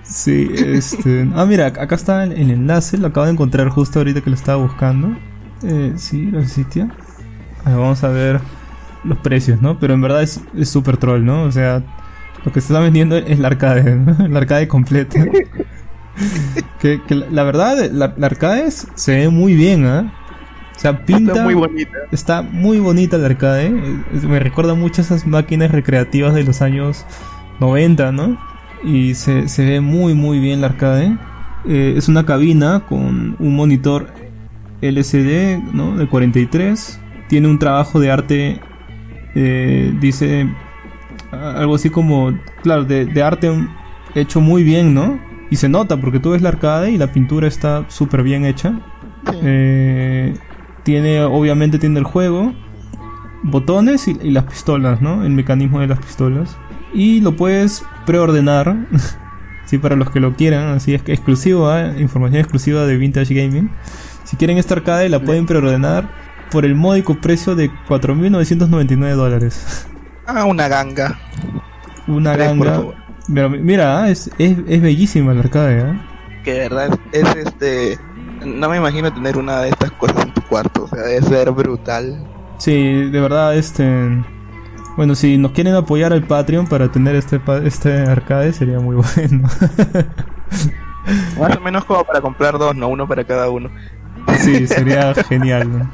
Sí, 0.03 0.49
este... 0.57 1.27
Ah, 1.35 1.45
mira, 1.45 1.67
acá 1.67 1.95
está 1.95 2.23
el, 2.23 2.31
el 2.31 2.49
enlace, 2.51 2.97
lo 2.97 3.07
acabo 3.07 3.25
de 3.25 3.33
encontrar 3.33 3.67
justo 3.67 3.99
ahorita 3.99 4.21
que 4.21 4.29
lo 4.29 4.37
estaba 4.37 4.61
buscando. 4.63 5.17
Eh, 5.63 5.93
sí, 5.97 6.27
lo 6.31 6.45
sitio. 6.45 6.89
A 7.65 7.71
ver, 7.71 7.77
vamos 7.79 8.03
a 8.05 8.07
ver 8.07 8.39
los 9.03 9.17
precios, 9.17 9.61
¿no? 9.61 9.77
Pero 9.79 9.95
en 9.95 10.01
verdad 10.01 10.23
es 10.23 10.39
es 10.55 10.69
súper 10.69 10.95
troll, 10.95 11.25
¿no? 11.25 11.43
O 11.43 11.51
sea, 11.51 11.83
lo 12.45 12.51
que 12.51 12.61
se 12.61 12.67
está 12.73 12.79
vendiendo 12.79 13.17
es 13.17 13.39
la 13.39 13.47
arcade, 13.47 13.95
¿no? 13.95 14.27
La 14.29 14.39
arcade 14.39 14.67
completa. 14.67 15.19
que, 16.79 17.01
que 17.07 17.15
la, 17.15 17.27
la 17.29 17.43
verdad, 17.43 17.89
la, 17.91 18.13
la 18.17 18.25
arcade 18.27 18.65
es- 18.67 18.87
se 18.95 19.15
ve 19.15 19.29
muy 19.29 19.55
bien, 19.55 19.85
¿ah? 19.85 20.11
O 20.75 20.79
sea, 20.79 21.05
pinta... 21.05 21.31
Está 21.31 21.43
muy 21.43 21.53
bonita. 21.55 21.97
Está 22.11 22.41
muy 22.43 22.79
bonita 22.79 23.17
la 23.17 23.25
arcade. 23.27 23.65
eh, 23.67 24.01
Me 24.27 24.39
recuerda 24.39 24.75
mucho 24.75 25.01
a 25.01 25.05
esas 25.05 25.25
máquinas 25.25 25.71
recreativas 25.71 26.33
de 26.35 26.43
los 26.43 26.61
años 26.61 27.05
90, 27.59 28.11
¿no? 28.11 28.37
Y 28.83 29.15
se, 29.15 29.47
se 29.47 29.65
ve 29.65 29.81
muy 29.81 30.13
muy 30.13 30.39
bien 30.39 30.61
la 30.61 30.67
arcade. 30.67 31.17
Eh, 31.67 31.95
es 31.97 32.07
una 32.09 32.25
cabina 32.25 32.83
con 32.87 33.35
un 33.39 33.55
monitor 33.55 34.07
LCD, 34.81 35.57
¿no? 35.73 35.97
De 35.97 36.07
43. 36.07 36.99
Tiene 37.27 37.47
un 37.47 37.57
trabajo 37.57 37.99
de 37.99 38.11
arte, 38.11 38.59
eh, 39.35 39.93
dice 39.99 40.47
algo 41.31 41.75
así 41.75 41.89
como, 41.89 42.37
claro, 42.61 42.85
de, 42.85 43.05
de 43.05 43.23
arte 43.23 43.51
hecho 44.15 44.41
muy 44.41 44.63
bien, 44.63 44.93
¿no? 44.93 45.19
Y 45.49 45.55
se 45.55 45.69
nota 45.69 45.97
porque 45.97 46.19
tú 46.19 46.31
ves 46.31 46.41
la 46.41 46.49
arcade 46.49 46.91
y 46.91 46.97
la 46.97 47.11
pintura 47.11 47.47
está 47.47 47.85
súper 47.89 48.23
bien 48.23 48.45
hecha. 48.45 48.79
Sí. 49.29 49.37
Eh, 49.43 50.33
tiene, 50.83 51.21
obviamente 51.23 51.79
tiene 51.79 51.99
el 51.99 52.05
juego. 52.05 52.53
botones 53.43 54.07
y, 54.07 54.17
y 54.21 54.31
las 54.31 54.45
pistolas, 54.45 55.01
¿no? 55.01 55.23
El 55.23 55.31
mecanismo 55.31 55.79
de 55.79 55.87
las 55.87 55.99
pistolas. 55.99 56.57
Y 56.93 57.21
lo 57.21 57.35
puedes 57.35 57.85
preordenar. 58.05 58.87
sí, 59.65 59.77
para 59.77 59.95
los 59.95 60.09
que 60.09 60.19
lo 60.19 60.35
quieran, 60.35 60.69
así 60.69 60.93
es 60.93 61.01
que 61.01 61.13
exclusivo, 61.13 61.73
¿eh? 61.73 61.95
información 61.99 62.39
exclusiva 62.39 62.85
de 62.85 62.97
Vintage 62.97 63.33
Gaming. 63.33 63.69
Si 64.23 64.35
quieren 64.35 64.57
esta 64.57 64.75
arcade 64.75 65.07
la 65.09 65.21
pueden 65.21 65.45
preordenar 65.45 66.09
por 66.51 66.65
el 66.65 66.75
módico 66.75 67.15
precio 67.15 67.55
de 67.55 67.69
4.999 67.87 69.15
dólares. 69.15 69.87
Ah, 70.27 70.45
una 70.45 70.67
ganga. 70.67 71.17
Una 72.07 72.33
Tres, 72.33 72.47
ganga. 72.49 72.93
Pero 73.33 73.49
mira, 73.49 74.09
es, 74.09 74.29
es, 74.37 74.57
es 74.67 74.81
bellísima 74.81 75.33
la 75.33 75.39
arcade, 75.39 75.79
¿eh? 75.79 75.99
Que 76.43 76.53
de 76.53 76.59
verdad 76.59 76.99
es 77.11 77.35
este. 77.35 77.99
No 78.45 78.69
me 78.69 78.77
imagino 78.77 79.11
tener 79.13 79.37
una 79.37 79.61
de 79.61 79.69
estas 79.69 79.91
cosas 79.91 80.25
en 80.25 80.33
tu 80.33 80.41
cuarto. 80.43 80.83
O 80.83 80.87
sea, 80.87 81.01
debe 81.01 81.21
ser 81.23 81.51
brutal. 81.51 82.23
Sí, 82.57 83.09
de 83.09 83.21
verdad, 83.21 83.55
este... 83.55 84.23
Bueno, 84.95 85.13
si 85.15 85.37
nos 85.37 85.51
quieren 85.51 85.75
apoyar 85.75 86.11
al 86.11 86.23
Patreon 86.23 86.67
para 86.67 86.91
tener 86.91 87.15
este, 87.15 87.39
este 87.63 87.99
arcade 87.99 88.51
sería 88.51 88.79
muy 88.79 88.95
bueno. 89.15 89.47
Más 91.39 91.55
o 91.55 91.61
menos 91.61 91.85
como 91.85 92.03
para 92.03 92.19
comprar 92.19 92.57
dos, 92.57 92.75
no 92.75 92.87
uno 92.87 93.07
para 93.07 93.23
cada 93.23 93.49
uno. 93.49 93.69
Sí, 94.39 94.65
sería 94.67 95.13
genial. 95.29 95.79
¿no? 95.79 95.91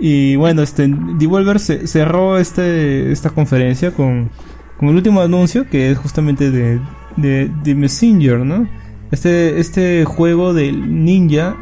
Y 0.00 0.36
bueno, 0.36 0.62
este 0.62 0.88
Devolver 1.18 1.58
se- 1.58 1.86
cerró 1.86 2.38
este 2.38 3.10
esta 3.12 3.30
conferencia 3.30 3.90
con, 3.92 4.30
con 4.78 4.88
el 4.90 4.96
último 4.96 5.20
anuncio 5.20 5.68
que 5.68 5.90
es 5.90 5.98
justamente 5.98 6.50
de, 6.50 6.80
de, 7.16 7.50
de 7.64 7.74
Messenger, 7.74 8.38
¿no? 8.40 8.68
Este, 9.10 9.58
este 9.58 10.04
juego 10.04 10.54
del 10.54 11.04
ninja 11.04 11.56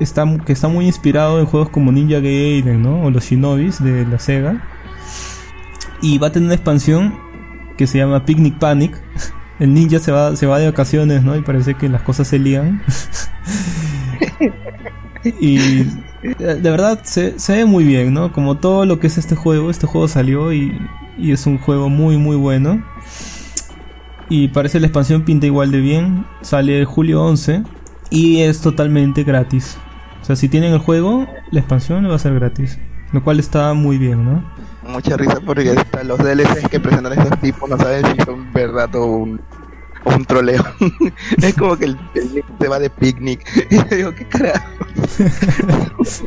está, 0.00 0.24
que 0.44 0.52
está 0.52 0.68
muy 0.68 0.86
inspirado 0.86 1.38
en 1.40 1.46
juegos 1.46 1.70
como 1.70 1.92
Ninja 1.92 2.18
Gaiden, 2.20 2.82
¿no? 2.82 3.02
O 3.04 3.10
los 3.10 3.24
Shinobis 3.24 3.82
de 3.82 4.04
la 4.06 4.18
Sega. 4.18 4.62
Y 6.02 6.18
va 6.18 6.26
a 6.26 6.32
tener 6.32 6.46
una 6.48 6.54
expansión 6.56 7.14
que 7.78 7.86
se 7.86 7.98
llama 7.98 8.24
Picnic 8.26 8.58
Panic. 8.58 9.00
El 9.58 9.72
ninja 9.72 9.98
se 10.00 10.12
va, 10.12 10.36
se 10.36 10.44
va 10.46 10.58
de 10.58 10.66
vacaciones, 10.66 11.22
¿no? 11.22 11.34
Y 11.36 11.40
parece 11.40 11.72
que 11.74 11.88
las 11.88 12.02
cosas 12.02 12.28
se 12.28 12.38
lían. 12.38 12.82
Y 15.40 15.84
de 16.22 16.56
de 16.56 16.70
verdad 16.70 17.00
se, 17.04 17.34
ve 17.48 17.64
muy 17.64 17.84
bien, 17.84 18.12
¿no? 18.12 18.32
Como 18.32 18.56
todo 18.56 18.84
lo 18.84 18.98
que 18.98 19.06
es 19.06 19.18
este 19.18 19.36
juego, 19.36 19.70
este 19.70 19.86
juego 19.86 20.08
salió 20.08 20.52
y, 20.52 20.76
y 21.18 21.32
es 21.32 21.46
un 21.46 21.58
juego 21.58 21.88
muy 21.88 22.16
muy 22.16 22.36
bueno. 22.36 22.82
Y 24.28 24.48
parece 24.48 24.80
la 24.80 24.86
expansión 24.86 25.24
pinta 25.24 25.46
igual 25.46 25.70
de 25.70 25.80
bien. 25.80 26.26
Sale 26.42 26.84
julio 26.84 27.22
11 27.24 27.62
y 28.10 28.42
es 28.42 28.60
totalmente 28.60 29.24
gratis. 29.24 29.78
O 30.22 30.24
sea, 30.24 30.36
si 30.36 30.48
tienen 30.48 30.72
el 30.72 30.80
juego, 30.80 31.26
la 31.52 31.60
expansión 31.60 32.08
va 32.10 32.16
a 32.16 32.18
ser 32.18 32.34
gratis. 32.34 32.78
Lo 33.12 33.22
cual 33.22 33.38
está 33.38 33.72
muy 33.74 33.98
bien, 33.98 34.24
¿no? 34.24 34.44
Mucha 34.88 35.16
risa 35.16 35.40
porque 35.44 35.74
los 36.04 36.18
DLCs 36.18 36.68
que 36.68 36.80
presentan 36.80 37.12
estos 37.12 37.40
tipos 37.40 37.68
no 37.70 37.76
saben 37.76 38.04
si 38.06 38.24
son 38.24 38.52
verdad 38.52 38.94
o 38.96 39.06
un, 39.06 39.40
un 40.14 40.24
troleo. 40.24 40.64
es 41.42 41.54
como 41.54 41.76
que 41.76 41.86
el, 41.86 41.98
el 42.14 42.44
se 42.60 42.68
va 42.68 42.78
de 42.78 42.90
picnic. 42.90 43.40
Y 43.70 43.76
yo 43.76 43.84
digo, 43.96 44.14
¿qué 44.14 44.26
carajo? 44.26 44.66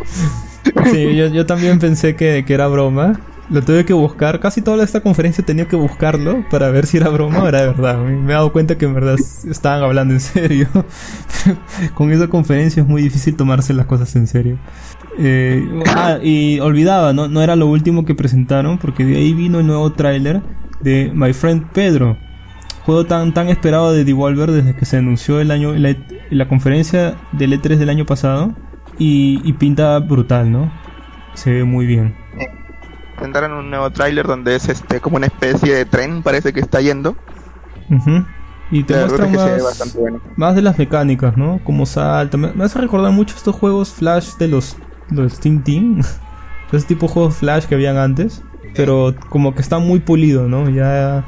Sí, 0.91 1.15
yo, 1.15 1.27
yo 1.27 1.45
también 1.45 1.80
pensé 1.80 2.15
que, 2.15 2.43
que 2.45 2.53
era 2.53 2.68
broma. 2.68 3.19
Lo 3.49 3.64
tuve 3.64 3.85
que 3.85 3.93
buscar. 3.93 4.39
Casi 4.39 4.61
toda 4.61 4.84
esta 4.84 5.01
conferencia 5.01 5.43
tenía 5.43 5.68
que 5.68 5.76
buscarlo 5.76 6.45
para 6.51 6.69
ver 6.69 6.85
si 6.85 6.97
era 6.97 7.10
broma 7.10 7.43
o 7.43 7.47
era 7.47 7.61
de 7.61 7.68
verdad. 7.68 7.97
Me 7.97 8.31
he 8.31 8.35
dado 8.35 8.51
cuenta 8.51 8.77
que 8.77 8.85
en 8.85 8.93
verdad 8.93 9.15
estaban 9.49 9.81
hablando 9.81 10.14
en 10.14 10.19
serio. 10.19 10.68
Con 11.95 12.11
esa 12.11 12.27
conferencia 12.27 12.84
es 12.84 12.88
muy 12.88 13.01
difícil 13.01 13.35
tomarse 13.35 13.73
las 13.73 13.88
cosas 13.88 14.15
en 14.15 14.27
serio. 14.27 14.60
Eh, 15.18 15.68
ah, 15.88 16.19
y 16.22 16.60
olvidaba, 16.60 17.11
¿no? 17.14 17.27
no 17.27 17.41
era 17.41 17.56
lo 17.56 17.65
último 17.68 18.06
que 18.06 18.14
presentaron 18.14 18.77
porque 18.77 19.03
de 19.03 19.18
ahí 19.18 19.34
vino 19.34 19.60
el 19.60 19.68
nuevo 19.68 19.91
tráiler 19.93 20.41
de 20.81 21.11
My 21.14 21.34
Friend 21.34 21.65
Pedro. 21.72 22.18
Juego 22.85 23.06
tan, 23.06 23.34
tan 23.34 23.49
esperado 23.49 23.91
de 23.91 24.03
Devolver 24.03 24.51
desde 24.51 24.76
que 24.76 24.85
se 24.85 24.97
anunció 24.97 25.39
el 25.41 25.51
año, 25.51 25.73
la, 25.73 25.95
la 26.30 26.47
conferencia 26.47 27.15
del 27.31 27.53
E3 27.53 27.77
del 27.77 27.89
año 27.89 28.06
pasado. 28.06 28.53
Y, 28.97 29.39
y 29.43 29.53
pinta 29.53 29.97
brutal, 29.99 30.51
¿no? 30.51 30.72
Se 31.34 31.51
ve 31.51 31.64
muy 31.64 31.85
bien. 31.85 32.15
Presentaron 33.15 33.53
un 33.53 33.69
nuevo 33.69 33.89
tráiler 33.91 34.26
donde 34.27 34.56
es 34.56 34.68
este 34.69 34.99
como 34.99 35.18
una 35.18 35.27
especie 35.27 35.73
de 35.76 35.85
tren, 35.85 36.22
parece 36.22 36.51
que 36.53 36.60
está 36.60 36.81
yendo. 36.81 37.15
Ujú. 37.89 38.26
Y 38.72 38.84
te 38.84 38.93
La 38.93 39.01
verdad 39.01 39.18
muestra 39.18 39.26
es 39.26 39.31
que 39.31 39.38
se 39.38 39.56
ve 39.56 39.61
más, 39.64 39.95
bueno. 39.95 40.22
más 40.35 40.56
de 40.56 40.61
las 40.61 40.77
mecánicas, 40.77 41.38
¿no? 41.38 41.60
Como 41.64 41.85
salta. 41.85 42.38
Me, 42.38 42.51
me 42.53 42.64
hace 42.64 42.80
recordar 42.80 43.11
mucho 43.11 43.35
estos 43.35 43.56
juegos 43.56 43.91
Flash 43.91 44.35
de 44.38 44.47
los, 44.47 44.77
los 45.10 45.39
Team 45.39 45.64
Team. 45.64 46.01
Ese 46.72 46.88
tipo 46.88 47.07
de 47.07 47.14
juegos 47.14 47.35
Flash 47.35 47.65
que 47.65 47.76
habían 47.76 47.97
antes. 47.97 48.43
Pero 48.76 49.15
como 49.30 49.56
que 49.56 49.61
está 49.61 49.80
muy 49.80 49.99
pulido, 49.99 50.47
¿no? 50.47 50.69
Ya. 50.69 51.26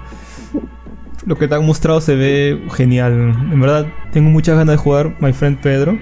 Lo 1.26 1.38
que 1.38 1.48
te 1.48 1.56
han 1.56 1.66
mostrado 1.66 2.02
se 2.02 2.16
ve 2.16 2.62
genial. 2.74 3.14
En 3.52 3.60
verdad, 3.60 3.88
tengo 4.12 4.30
muchas 4.30 4.58
ganas 4.58 4.76
de 4.76 4.78
jugar 4.78 5.16
My 5.20 5.34
Friend 5.34 5.60
Pedro. 5.60 6.00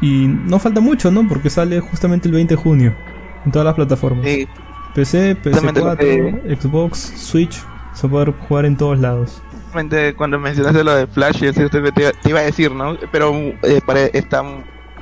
Y 0.00 0.26
no 0.26 0.58
falta 0.58 0.80
mucho, 0.80 1.10
¿no? 1.10 1.28
Porque 1.28 1.50
sale 1.50 1.80
justamente 1.80 2.28
el 2.28 2.34
20 2.34 2.54
de 2.54 2.60
junio. 2.60 2.94
En 3.44 3.52
todas 3.52 3.66
las 3.66 3.74
plataformas. 3.74 4.24
Sí, 4.24 4.48
PC, 4.94 5.36
Justamente 5.42 5.80
lo 5.80 5.96
PS4, 5.96 6.60
Xbox, 6.60 6.98
Switch. 7.16 7.62
Se 7.94 8.06
va 8.06 8.22
a 8.22 8.24
poder 8.24 8.34
jugar 8.48 8.64
en 8.64 8.76
todos 8.76 8.98
lados. 8.98 9.42
Cuando 10.16 10.38
mencionaste 10.38 10.82
lo 10.82 10.94
de 10.94 11.06
Flash, 11.06 11.40
yo 11.40 11.52
sí 11.52 11.62
te, 11.68 12.28
iba 12.28 12.40
a 12.40 12.42
decir, 12.42 12.72
¿no? 12.72 12.96
Pero 13.12 13.32
eh, 13.34 13.80
está 14.12 14.42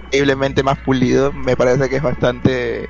increíblemente 0.05 0.63
más 0.63 0.79
pulido. 0.79 1.33
Me 1.33 1.57
parece 1.57 1.89
que 1.89 1.97
es 1.97 2.03
bastante, 2.03 2.89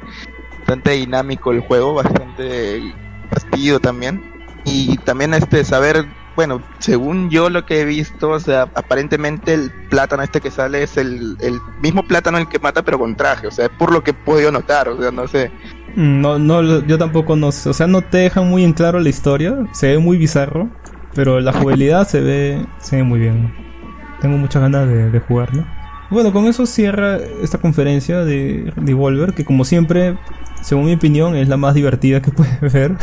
bastante 0.58 0.92
dinámico 0.92 1.52
el 1.52 1.60
juego, 1.60 1.94
bastante 1.94 2.94
fastidio 3.30 3.78
también. 3.80 4.22
Y 4.64 4.96
también 4.98 5.34
este 5.34 5.64
saber, 5.64 6.06
bueno, 6.38 6.62
según 6.78 7.30
yo 7.30 7.50
lo 7.50 7.66
que 7.66 7.80
he 7.80 7.84
visto, 7.84 8.30
o 8.30 8.38
sea, 8.38 8.62
aparentemente 8.76 9.54
el 9.54 9.72
plátano 9.90 10.22
este 10.22 10.40
que 10.40 10.52
sale 10.52 10.84
es 10.84 10.96
el, 10.96 11.36
el 11.40 11.58
mismo 11.82 12.06
plátano 12.06 12.38
el 12.38 12.46
que 12.48 12.60
mata 12.60 12.84
pero 12.84 12.96
con 12.96 13.16
traje, 13.16 13.48
o 13.48 13.50
sea, 13.50 13.64
es 13.66 13.72
por 13.76 13.92
lo 13.92 14.04
que 14.04 14.12
he 14.12 14.14
podido 14.14 14.52
notar, 14.52 14.88
o 14.88 14.96
sea, 15.02 15.10
no 15.10 15.26
sé. 15.26 15.50
Mm, 15.96 16.20
No, 16.20 16.38
no, 16.38 16.86
yo 16.86 16.96
tampoco 16.96 17.34
no 17.34 17.50
sé. 17.50 17.68
O 17.70 17.72
sea, 17.72 17.88
no 17.88 18.02
te 18.02 18.18
dejan 18.18 18.48
muy 18.48 18.62
en 18.62 18.72
claro 18.72 19.00
la 19.00 19.08
historia. 19.08 19.56
Se 19.72 19.88
ve 19.88 19.98
muy 19.98 20.16
bizarro. 20.16 20.70
Pero 21.14 21.40
la 21.40 21.52
jugabilidad 21.52 22.06
se 22.06 22.20
ve, 22.20 22.66
se 22.78 22.96
ve 22.96 23.02
muy 23.02 23.18
bien. 23.18 23.52
Tengo 24.20 24.36
muchas 24.38 24.62
ganas 24.62 24.86
de, 24.86 25.10
de 25.10 25.20
jugarlo. 25.20 25.66
Bueno, 26.10 26.32
con 26.32 26.46
eso 26.46 26.66
cierra 26.66 27.16
esta 27.42 27.58
conferencia 27.58 28.24
de 28.24 28.72
Devolver. 28.76 29.34
Que 29.34 29.44
como 29.44 29.64
siempre, 29.64 30.16
según 30.62 30.84
mi 30.86 30.94
opinión, 30.94 31.34
es 31.36 31.48
la 31.48 31.56
más 31.56 31.74
divertida 31.74 32.22
que 32.22 32.30
puedes 32.32 32.60
ver. 32.72 32.96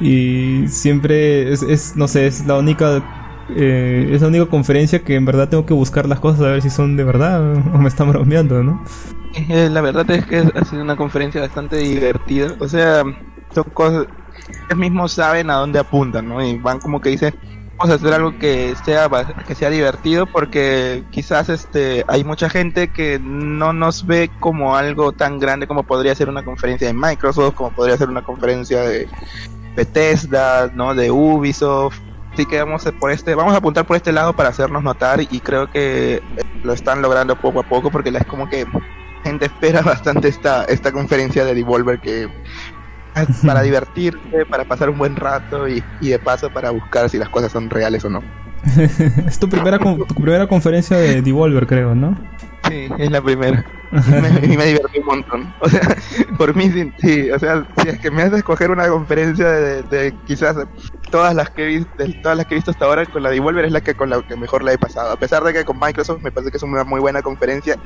Y 0.00 0.68
siempre 0.68 1.52
es, 1.52 1.62
es, 1.62 1.96
no 1.96 2.08
sé, 2.08 2.26
es 2.26 2.46
la 2.46 2.56
única... 2.56 3.02
eh, 3.48 4.10
es 4.12 4.22
la 4.22 4.28
única 4.28 4.46
conferencia 4.46 5.04
que 5.04 5.14
en 5.14 5.24
verdad 5.24 5.48
tengo 5.48 5.66
que 5.66 5.74
buscar 5.74 6.06
las 6.08 6.20
cosas 6.20 6.40
a 6.42 6.50
ver 6.50 6.62
si 6.62 6.70
son 6.70 6.96
de 6.96 7.04
verdad 7.04 7.54
o 7.74 7.78
me 7.78 7.88
están 7.88 8.08
bromeando, 8.10 8.62
¿no? 8.62 8.82
Eh, 9.34 9.68
la 9.70 9.80
verdad 9.82 10.10
es 10.10 10.26
que 10.26 10.38
ha 10.54 10.64
sido 10.64 10.82
una 10.82 10.96
conferencia 10.96 11.40
bastante 11.40 11.76
divertida. 11.76 12.56
O 12.58 12.68
sea, 12.68 13.04
son 13.54 13.64
cosas. 13.72 14.06
Ellos 14.68 14.78
mismos 14.78 15.12
saben 15.12 15.50
a 15.50 15.54
dónde 15.56 15.78
apuntan, 15.78 16.28
¿no? 16.28 16.44
Y 16.44 16.58
van 16.58 16.80
como 16.80 17.00
que 17.00 17.10
dicen, 17.10 17.34
vamos 17.78 17.92
a 17.92 17.96
hacer 17.96 18.14
algo 18.14 18.38
que 18.38 18.74
sea 18.84 19.08
que 19.46 19.54
sea 19.54 19.70
divertido 19.70 20.26
porque 20.26 21.04
quizás 21.10 21.48
este 21.50 22.04
hay 22.08 22.24
mucha 22.24 22.48
gente 22.50 22.88
que 22.92 23.18
no 23.22 23.72
nos 23.72 24.06
ve 24.06 24.30
como 24.40 24.76
algo 24.76 25.12
tan 25.12 25.38
grande 25.38 25.66
como 25.66 25.84
podría 25.84 26.14
ser 26.14 26.28
una 26.28 26.44
conferencia 26.44 26.86
de 26.86 26.94
Microsoft, 26.94 27.54
como 27.54 27.70
podría 27.72 27.96
ser 27.98 28.08
una 28.08 28.22
conferencia 28.22 28.82
de 28.82 29.08
Bethesda, 29.76 30.70
¿no? 30.74 30.94
De 30.94 31.10
Ubisoft. 31.10 32.00
Así 32.32 32.44
que 32.44 32.58
vamos 32.58 32.86
a 32.86 32.92
por 32.92 33.10
este, 33.10 33.34
vamos 33.34 33.54
a 33.54 33.58
apuntar 33.58 33.86
por 33.86 33.96
este 33.96 34.12
lado 34.12 34.34
para 34.34 34.50
hacernos 34.50 34.82
notar 34.82 35.20
y 35.20 35.40
creo 35.40 35.70
que 35.70 36.16
eh, 36.16 36.22
lo 36.64 36.74
están 36.74 37.00
logrando 37.00 37.36
poco 37.36 37.60
a 37.60 37.62
poco 37.62 37.90
porque 37.90 38.10
es 38.10 38.26
como 38.26 38.48
que 38.48 38.66
gente 39.24 39.46
espera 39.46 39.80
bastante 39.82 40.28
esta, 40.28 40.64
esta 40.64 40.92
conferencia 40.92 41.44
de 41.44 41.54
Devolver 41.54 41.98
que 42.00 42.28
para 43.46 43.62
divertirse, 43.62 44.44
para 44.50 44.64
pasar 44.64 44.90
un 44.90 44.98
buen 44.98 45.16
rato 45.16 45.66
y, 45.66 45.82
y 46.02 46.08
de 46.08 46.18
paso 46.18 46.50
para 46.50 46.70
buscar 46.70 47.08
si 47.08 47.16
las 47.16 47.30
cosas 47.30 47.52
son 47.52 47.70
reales 47.70 48.04
o 48.04 48.10
no. 48.10 48.22
es 49.26 49.38
tu 49.38 49.48
primera, 49.48 49.78
tu 49.78 50.14
primera 50.14 50.46
conferencia 50.46 50.96
de 50.98 51.22
Devolver, 51.22 51.66
creo, 51.66 51.94
¿no? 51.94 52.18
Sí, 52.68 52.88
es 52.98 53.10
la 53.10 53.22
primera. 53.22 53.64
Me, 53.92 54.56
me 54.56 54.66
divertí 54.66 54.98
un 54.98 55.06
montón. 55.06 55.54
O 55.60 55.68
sea, 55.68 55.96
por 56.36 56.54
mí 56.54 56.70
sí, 56.98 57.30
o 57.30 57.38
sea, 57.38 57.66
si 57.82 57.88
es 57.88 57.98
que 57.98 58.10
me 58.10 58.22
haces 58.22 58.38
escoger 58.38 58.70
una 58.70 58.88
conferencia 58.88 59.48
de, 59.48 59.82
de 59.84 60.14
quizás 60.26 60.56
todas 61.10 61.34
las 61.34 61.50
que 61.50 61.66
visto, 61.66 61.90
de 61.96 62.12
todas 62.22 62.36
las 62.36 62.46
que 62.46 62.54
he 62.54 62.56
visto 62.56 62.70
hasta 62.70 62.84
ahora, 62.84 63.06
con 63.06 63.22
la 63.22 63.30
Devolver 63.30 63.64
es 63.64 63.72
la 63.72 63.80
que 63.80 63.94
con 63.94 64.10
la 64.10 64.22
que 64.22 64.36
mejor 64.36 64.62
la 64.62 64.72
he 64.72 64.78
pasado. 64.78 65.12
A 65.12 65.16
pesar 65.16 65.44
de 65.44 65.52
que 65.52 65.64
con 65.64 65.78
Microsoft 65.78 66.22
me 66.22 66.30
parece 66.30 66.50
que 66.50 66.56
es 66.56 66.62
una 66.62 66.84
muy 66.84 67.00
buena 67.00 67.22
conferencia 67.22 67.76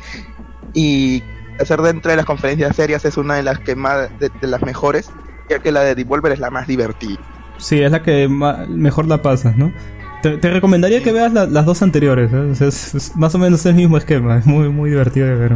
y 0.72 1.22
hacer 1.60 1.80
dentro 1.82 2.10
de 2.10 2.16
las 2.16 2.26
conferencias 2.26 2.74
serias 2.74 3.04
es 3.04 3.16
una 3.16 3.36
de 3.36 3.42
las 3.42 3.58
que 3.58 3.76
más 3.76 4.08
de, 4.18 4.30
de 4.40 4.46
las 4.46 4.62
mejores, 4.62 5.10
ya 5.48 5.58
que 5.58 5.72
la 5.72 5.82
de 5.82 5.94
Devolver 5.94 6.32
es 6.32 6.38
la 6.38 6.50
más 6.50 6.66
divertida. 6.66 7.18
Sí, 7.58 7.82
es 7.82 7.92
la 7.92 8.02
que 8.02 8.26
mejor 8.28 9.06
la 9.06 9.20
pasas, 9.20 9.56
¿no? 9.56 9.72
Te, 10.22 10.36
te 10.36 10.50
recomendaría 10.50 11.02
que 11.02 11.12
veas 11.12 11.32
la- 11.32 11.46
las 11.46 11.64
dos 11.64 11.82
anteriores, 11.82 12.30
¿eh? 12.32 12.54
Sea, 12.54 12.68
es, 12.68 12.94
es 12.94 13.16
más 13.16 13.34
o 13.34 13.38
menos 13.38 13.64
el 13.66 13.74
mismo 13.74 13.96
esquema, 13.96 14.38
es 14.40 14.46
muy, 14.46 14.68
muy 14.68 14.90
divertido 14.90 15.26
de 15.26 15.34
ver. 15.34 15.52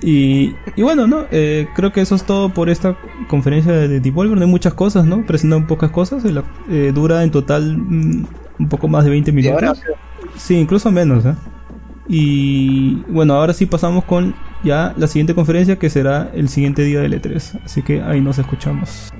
Y, 0.00 0.54
y 0.76 0.82
bueno, 0.82 1.08
¿no? 1.08 1.24
Eh, 1.32 1.66
creo 1.74 1.92
que 1.92 2.00
eso 2.00 2.14
es 2.14 2.22
todo 2.24 2.50
por 2.50 2.70
esta 2.70 2.96
conferencia 3.26 3.72
de 3.72 3.98
Devolver. 4.00 4.36
No 4.38 4.44
hay 4.44 4.50
muchas 4.50 4.74
cosas, 4.74 5.06
¿no? 5.06 5.26
Presentan 5.26 5.66
pocas 5.66 5.90
cosas. 5.90 6.24
y 6.24 6.30
la- 6.32 6.44
eh, 6.70 6.92
dura 6.94 7.24
en 7.24 7.30
total 7.32 7.76
mm, 7.78 8.26
un 8.60 8.68
poco 8.68 8.86
más 8.86 9.04
de 9.04 9.10
20 9.10 9.32
Y 9.34 9.48
ahora, 9.48 9.72
minutos. 9.72 9.82
Sí, 10.36 10.54
incluso 10.54 10.92
menos, 10.92 11.24
¿eh? 11.26 11.34
Y 12.08 13.02
bueno, 13.08 13.34
ahora 13.34 13.52
sí 13.52 13.66
pasamos 13.66 14.04
con 14.04 14.34
ya 14.64 14.94
la 14.96 15.06
siguiente 15.08 15.34
conferencia 15.34 15.76
que 15.78 15.90
será 15.90 16.30
el 16.32 16.48
siguiente 16.48 16.82
día 16.82 17.00
del 17.00 17.20
E3. 17.20 17.60
Así 17.64 17.82
que 17.82 18.00
ahí 18.02 18.20
nos 18.20 18.38
escuchamos. 18.38 19.12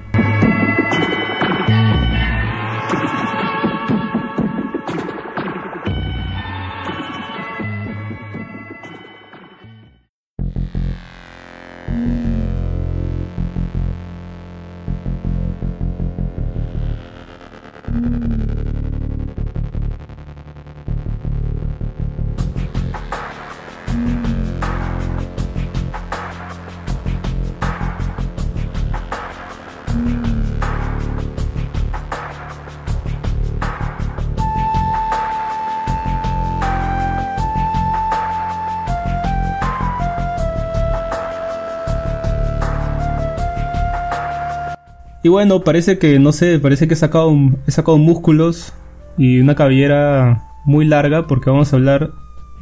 Y 45.29 45.31
bueno, 45.31 45.63
parece 45.63 45.99
que, 45.99 46.19
no 46.19 46.33
sé, 46.33 46.59
parece 46.59 46.89
que 46.89 46.95
he 46.95 46.97
sacado, 46.97 47.37
he 47.67 47.71
sacado 47.71 47.99
músculos 47.99 48.73
y 49.19 49.41
una 49.41 49.55
cabellera 49.55 50.43
muy 50.65 50.87
larga 50.87 51.27
porque 51.27 51.51
vamos 51.51 51.71
a 51.71 51.77
hablar 51.77 52.13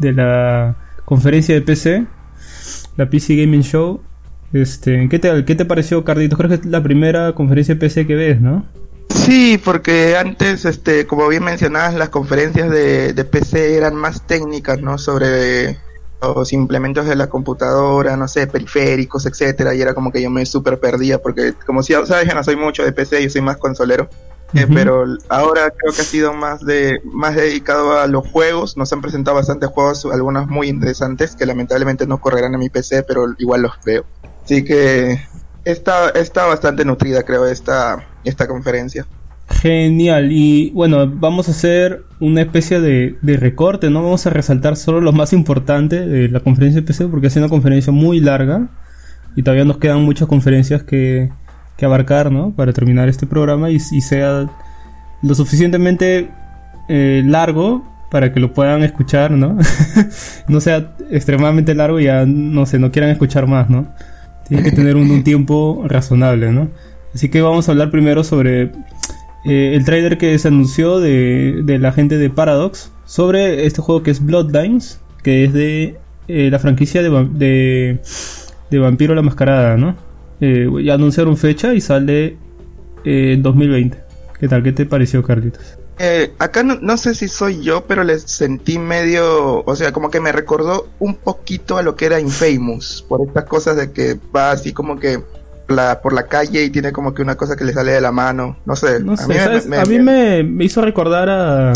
de 0.01 0.12
la 0.12 0.76
conferencia 1.05 1.55
de 1.55 1.60
PC, 1.60 2.06
la 2.97 3.09
PC 3.09 3.36
Gaming 3.36 3.62
Show. 3.62 4.02
Este, 4.52 5.09
¿qué 5.09 5.20
te, 5.20 5.44
qué 5.44 5.55
te 5.55 5.64
pareció, 5.64 6.02
Carditos? 6.02 6.36
Creo 6.36 6.48
que 6.48 6.56
es 6.56 6.66
la 6.66 6.82
primera 6.82 7.36
conferencia 7.36 7.76
de 7.76 7.80
PC 7.80 8.05
que 8.05 8.16
ves, 8.16 8.40
¿no? 8.40 8.66
Sí, 9.10 9.60
porque 9.64 10.16
antes, 10.16 10.64
este, 10.64 11.06
como 11.06 11.28
bien 11.28 11.44
mencionabas, 11.44 11.94
las 11.94 12.09
conferencias 12.09 12.68
de, 12.68 13.12
de 13.12 13.24
PC 13.24 13.76
eran 13.76 13.94
más 13.94 14.26
técnicas, 14.26 14.80
¿no? 14.80 14.98
Sobre 14.98 15.78
los 16.20 16.52
implementos 16.52 17.06
de 17.06 17.16
la 17.16 17.28
computadora, 17.28 18.16
no 18.16 18.28
sé, 18.28 18.47
periféricos, 18.47 19.26
etcétera, 19.26 19.74
y 19.74 19.82
era 19.82 19.94
como 19.94 20.10
que 20.10 20.22
yo 20.22 20.30
me 20.30 20.47
súper 20.47 20.78
perdía, 20.80 21.20
porque 21.20 21.55
como 21.66 21.82
si 21.82 21.93
sabes, 21.93 22.28
yo 22.28 22.34
no 22.34 22.43
soy 22.43 22.56
mucho 22.56 22.84
de 22.84 22.93
PC, 22.93 23.22
yo 23.22 23.30
soy 23.30 23.43
más 23.43 23.59
consolero, 23.59 24.09
eh, 24.55 24.66
pero 24.72 25.05
ahora 25.28 25.70
creo 25.70 25.93
que 25.93 26.02
ha 26.02 26.05
sido 26.05 26.32
más 26.32 26.64
de 26.64 27.01
más 27.05 27.34
dedicado 27.34 27.98
a 27.98 28.06
los 28.06 28.28
juegos, 28.28 28.76
nos 28.76 28.93
han 28.93 29.02
presentado 29.02 29.36
bastantes 29.36 29.68
juegos, 29.68 30.06
algunos 30.06 30.47
muy 30.47 30.68
interesantes, 30.68 31.36
que 31.36 31.47
lamentablemente 31.47 32.06
no 32.06 32.20
correrán 32.20 32.55
en 32.55 32.60
mi 32.60 32.68
PC, 32.68 33.02
pero 33.02 33.34
igual 33.38 33.62
los 33.62 33.72
veo. 33.84 34.05
Así 34.44 34.64
que 34.64 35.20
está, 35.64 36.10
está 36.10 36.47
bastante 36.47 36.84
nutrida, 36.84 37.24
creo, 37.24 37.47
esta, 37.47 38.06
esta 38.24 38.47
conferencia. 38.47 39.06
Genial, 39.48 40.32
y 40.32 40.70
bueno, 40.70 41.09
vamos 41.09 41.48
a 41.48 41.52
hacer 41.52 42.05
una 42.18 42.43
especie 42.43 42.81
de, 42.81 43.16
de 43.23 43.36
recorte, 43.36 43.90
¿no? 43.90 44.02
Vamos 44.02 44.27
a 44.27 44.31
resaltar 44.31 44.77
solo 44.77 45.01
lo 45.01 45.12
más 45.12 45.32
importante 45.32 46.05
de 46.05 46.28
la 46.28 46.40
conferencia 46.40 46.81
de 46.81 46.86
PC 46.86 47.06
porque 47.06 47.28
es 47.28 47.36
una 47.36 47.48
conferencia 47.48 47.93
muy 47.93 48.18
larga 48.18 48.68
y 49.36 49.43
todavía 49.43 49.64
nos 49.64 49.78
quedan 49.78 50.02
muchas 50.02 50.27
conferencias 50.27 50.82
que, 50.82 51.31
que 51.77 51.85
abarcar, 51.85 52.32
¿no? 52.32 52.53
Para 52.56 52.72
terminar 52.72 53.09
este 53.09 53.27
programa 53.27 53.71
y, 53.71 53.77
y 53.77 54.01
sea 54.01 54.51
lo 55.22 55.35
suficientemente 55.35 56.29
eh, 56.88 57.22
largo 57.24 57.85
para 58.11 58.32
que 58.32 58.40
lo 58.40 58.53
puedan 58.53 58.82
escuchar, 58.82 59.30
¿no? 59.30 59.59
no 60.48 60.61
sea 60.61 60.96
extremadamente 61.11 61.74
largo 61.74 62.01
y 62.01 62.04
ya, 62.04 62.24
no 62.27 62.66
sé, 62.66 62.80
no 62.80 62.90
quieran 62.90 63.11
escuchar 63.11 63.46
más, 63.46 63.71
¿no? 63.71 63.87
Tiene 64.48 64.64
que 64.64 64.72
tener 64.72 64.96
un, 64.96 65.11
un 65.11 65.22
tiempo 65.22 65.85
razonable, 65.87 66.53
¿no? 66.53 66.69
Así 67.14 67.29
que 67.29 67.40
vamos 67.43 67.69
a 67.69 67.72
hablar 67.72 67.90
primero 67.90 68.24
sobre 68.24 68.72
eh, 69.47 69.77
el 69.77 69.85
trailer 69.85 70.19
que 70.19 70.39
se 70.39 70.49
anunció 70.49 70.99
de, 70.99 71.61
de 71.63 71.79
la 71.79 71.93
gente 71.93 72.19
de 72.19 72.31
Paradox 72.31 72.91
sobre 73.05 73.66
este 73.66 73.81
juego 73.81 74.03
que 74.03 74.11
es 74.11 74.25
Bloodlines, 74.25 75.01
que 75.23 75.45
es 75.45 75.53
de 75.53 75.97
eh, 76.29 76.51
la 76.51 76.59
franquicia 76.59 77.03
de, 77.03 78.01
de, 78.71 78.79
Vampiro 78.79 79.15
la 79.15 79.23
Mascarada, 79.23 79.77
¿no? 79.77 79.97
Eh, 80.41 80.69
ya 80.83 80.95
anunciaron 80.95 81.37
fecha 81.37 81.73
y 81.73 81.81
sale 81.81 82.37
en 83.05 83.43
2020. 83.43 83.99
¿Qué 84.41 84.49
tal? 84.49 84.63
¿Qué 84.63 84.73
te 84.73 84.85
pareció, 84.85 85.23
Carlitos? 85.23 85.79
Eh, 85.99 86.33
acá 86.39 86.63
no, 86.63 86.79
no 86.83 86.97
sé 86.99 87.15
si 87.15 87.29
soy 87.29 87.63
yo, 87.63 87.87
pero 87.87 88.05
le 88.05 88.19
sentí 88.19 88.79
medio, 88.79 89.65
o 89.65 89.77
sea, 89.77 89.93
como 89.93 90.11
que 90.11 90.21
me 90.21 90.33
recordó 90.33 90.89
un 90.99 91.15
poquito 91.15 91.79
a 91.79 91.83
lo 91.83 91.97
que 91.97 92.07
era 92.07 92.21
Infamous, 92.21 93.05
por 93.09 93.27
estas 93.27 93.45
cosas 93.45 93.77
de 93.77 93.93
que 93.93 94.19
va 94.35 94.51
así 94.51 94.73
como 94.75 94.99
que 94.99 95.23
la, 95.69 96.01
por 96.01 96.12
la 96.12 96.27
calle 96.27 96.64
y 96.64 96.70
tiene 96.70 96.93
como 96.93 97.12
que 97.14 97.22
una 97.22 97.35
cosa 97.36 97.56
que 97.56 97.64
le 97.64 97.72
sale 97.72 97.93
de 97.93 98.01
la 98.01 98.12
mano, 98.12 98.56
no 98.66 98.77
sé. 98.77 99.01
No 99.01 99.12
a 99.12 99.16
sé, 99.16 99.28
mí 99.28 99.35
me- 99.35 99.40
¿sabes? 99.40 99.66
me- 99.66 99.77
a 99.78 99.85
mí 99.85 99.98
me, 99.98 100.43
me 100.45 100.64
hizo 100.64 100.80
recordar 100.82 101.28
a, 101.30 101.72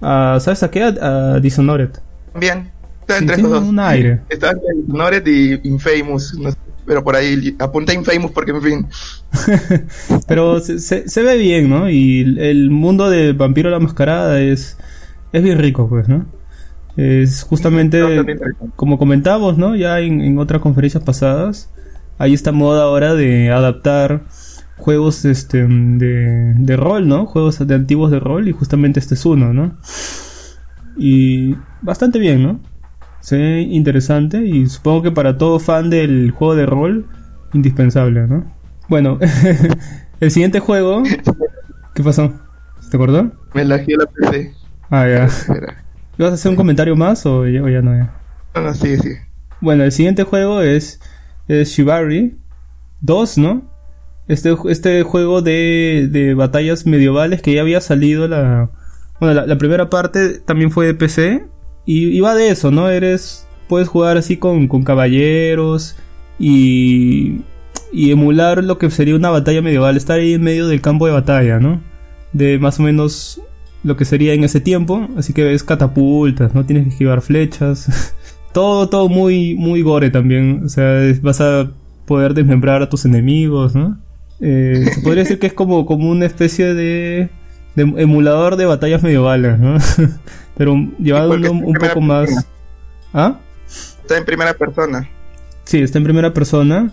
a 0.00 0.40
¿sabes 0.40 0.62
a 0.62 0.70
qué? 0.70 0.82
A, 0.84 1.34
a 1.34 1.40
Dishonored. 1.40 1.90
Bien, 2.34 2.70
está 3.02 3.14
Sí, 3.18 3.22
entre 3.22 3.36
tiene 3.36 3.48
esos 3.48 3.60
dos. 3.60 3.68
un 3.70 3.78
aire. 3.80 4.20
Está 4.28 4.50
entre 4.50 4.68
Dishonored 4.74 5.26
y 5.26 5.68
Infamous, 5.68 6.34
no 6.38 6.50
sé, 6.50 6.56
pero 6.86 7.04
por 7.04 7.14
ahí 7.14 7.54
apunté 7.60 7.94
Infamous 7.94 8.32
porque, 8.32 8.50
en 8.50 8.62
fin, 8.62 8.86
Pero 10.26 10.60
se, 10.60 10.78
se- 10.78 11.08
se 11.08 11.22
ve 11.22 11.36
bien, 11.36 11.68
¿no? 11.68 11.88
Y 11.90 12.36
el- 12.38 12.70
mundo 12.70 13.08
de 13.10 13.32
Vampiro 13.32 13.70
la 13.70 13.78
Mascarada 13.78 14.40
es, 14.40 14.76
es 15.32 15.42
bien 15.42 15.58
rico, 15.58 15.88
pues, 15.88 16.08
¿no? 16.08 16.26
Es 16.96 17.42
justamente, 17.44 18.02
como 18.76 18.98
comentamos, 18.98 19.56
¿no? 19.56 19.74
Ya 19.76 19.98
en, 20.00 20.20
en 20.20 20.38
otras 20.38 20.60
conferencias 20.60 21.02
pasadas, 21.02 21.70
hay 22.22 22.34
esta 22.34 22.52
moda 22.52 22.84
ahora 22.84 23.14
de 23.14 23.50
adaptar 23.50 24.22
juegos 24.76 25.24
este, 25.24 25.66
de, 25.66 26.54
de 26.56 26.76
rol, 26.76 27.08
¿no? 27.08 27.26
Juegos 27.26 27.66
de 27.66 27.74
antiguos 27.74 28.12
de 28.12 28.20
rol 28.20 28.46
y 28.46 28.52
justamente 28.52 29.00
este 29.00 29.14
es 29.14 29.26
uno, 29.26 29.52
¿no? 29.52 29.76
Y 30.96 31.56
bastante 31.80 32.20
bien, 32.20 32.40
¿no? 32.44 32.60
Se 33.18 33.36
ve 33.36 33.62
interesante 33.62 34.46
y 34.46 34.68
supongo 34.68 35.02
que 35.02 35.10
para 35.10 35.36
todo 35.36 35.58
fan 35.58 35.90
del 35.90 36.30
juego 36.30 36.54
de 36.54 36.64
rol, 36.64 37.08
indispensable, 37.54 38.28
¿no? 38.28 38.44
Bueno, 38.88 39.18
el 40.20 40.30
siguiente 40.30 40.60
juego... 40.60 41.02
¿Qué 41.92 42.04
pasó? 42.04 42.32
¿Te 42.88 42.96
acordó? 42.96 43.32
me 43.52 43.64
lagió 43.64 43.96
la 43.98 44.06
PC. 44.06 44.54
Ah, 44.90 45.08
ya. 45.08 45.22
¿Vas 46.18 46.30
a 46.30 46.34
hacer 46.34 46.50
un 46.50 46.56
comentario 46.56 46.94
más 46.94 47.26
o 47.26 47.48
ya, 47.48 47.64
o 47.64 47.68
ya 47.68 47.82
no? 47.82 47.96
Ya? 47.96 48.14
No, 48.54 48.60
no, 48.60 48.74
sí, 48.74 48.96
sí. 48.96 49.10
Bueno, 49.60 49.82
el 49.82 49.90
siguiente 49.90 50.22
juego 50.22 50.62
es, 50.62 51.00
es 51.48 51.70
Shibari 51.70 52.36
2, 53.00 53.38
¿no? 53.38 53.70
Este, 54.28 54.54
este 54.68 55.02
juego 55.02 55.42
de, 55.42 56.08
de 56.10 56.34
batallas 56.34 56.86
medievales 56.86 57.42
que 57.42 57.54
ya 57.54 57.60
había 57.60 57.80
salido 57.80 58.28
la... 58.28 58.70
Bueno, 59.20 59.46
la, 59.46 59.58
primera 59.58 59.88
parte 59.88 60.40
también 60.40 60.70
fue 60.70 60.86
de 60.86 60.94
PC 60.94 61.46
y, 61.86 62.08
y 62.08 62.20
va 62.20 62.34
de 62.34 62.50
eso, 62.50 62.70
¿no? 62.70 62.88
Eres... 62.88 63.46
Puedes 63.68 63.88
jugar 63.88 64.16
así 64.18 64.36
con, 64.36 64.68
con 64.68 64.82
caballeros 64.82 65.96
y, 66.38 67.40
y 67.92 68.10
emular 68.10 68.64
lo 68.64 68.78
que 68.78 68.90
sería 68.90 69.14
una 69.14 69.30
batalla 69.30 69.62
medieval, 69.62 69.96
estar 69.96 70.18
ahí 70.18 70.34
en 70.34 70.42
medio 70.42 70.66
del 70.66 70.80
campo 70.80 71.06
de 71.06 71.12
batalla, 71.12 71.58
¿no? 71.58 71.80
De 72.32 72.58
más 72.58 72.80
o 72.80 72.82
menos 72.82 73.40
lo 73.84 73.96
que 73.96 74.04
sería 74.04 74.32
en 74.32 74.44
ese 74.44 74.60
tiempo, 74.60 75.08
así 75.16 75.32
que 75.32 75.44
ves 75.44 75.64
catapultas, 75.64 76.54
¿no? 76.54 76.64
Tienes 76.64 76.84
que 76.84 76.90
esquivar 76.90 77.22
flechas. 77.22 78.14
todo, 78.52 78.88
todo 78.88 79.08
muy, 79.08 79.54
muy 79.54 79.82
gore 79.82 80.10
también. 80.10 80.62
O 80.64 80.68
sea, 80.68 81.02
es- 81.04 81.22
vas 81.22 81.40
a 81.40 81.70
poder 82.06 82.34
desmembrar 82.34 82.82
a 82.82 82.88
tus 82.88 83.04
enemigos, 83.04 83.74
¿no? 83.74 83.98
Eh, 84.40 84.86
se 84.92 85.00
podría 85.02 85.22
decir 85.22 85.38
que 85.38 85.46
es 85.46 85.52
como, 85.52 85.86
como 85.86 86.10
una 86.10 86.26
especie 86.26 86.74
de, 86.74 87.28
de 87.76 87.82
emulador 87.82 88.56
de 88.56 88.66
batallas 88.66 89.02
medievales, 89.02 89.58
¿no? 89.58 89.76
Pero 90.56 90.74
llevado 90.98 91.32
un, 91.32 91.74
poco 91.74 92.00
más... 92.00 92.26
persona. 92.26 92.46
¿Ah? 93.14 93.38
Está 94.02 94.18
en 94.18 94.24
primera 94.24 94.54
persona. 94.54 95.08
Sí, 95.64 95.78
está 95.78 95.98
en 95.98 96.04
primera 96.04 96.34
persona. 96.34 96.90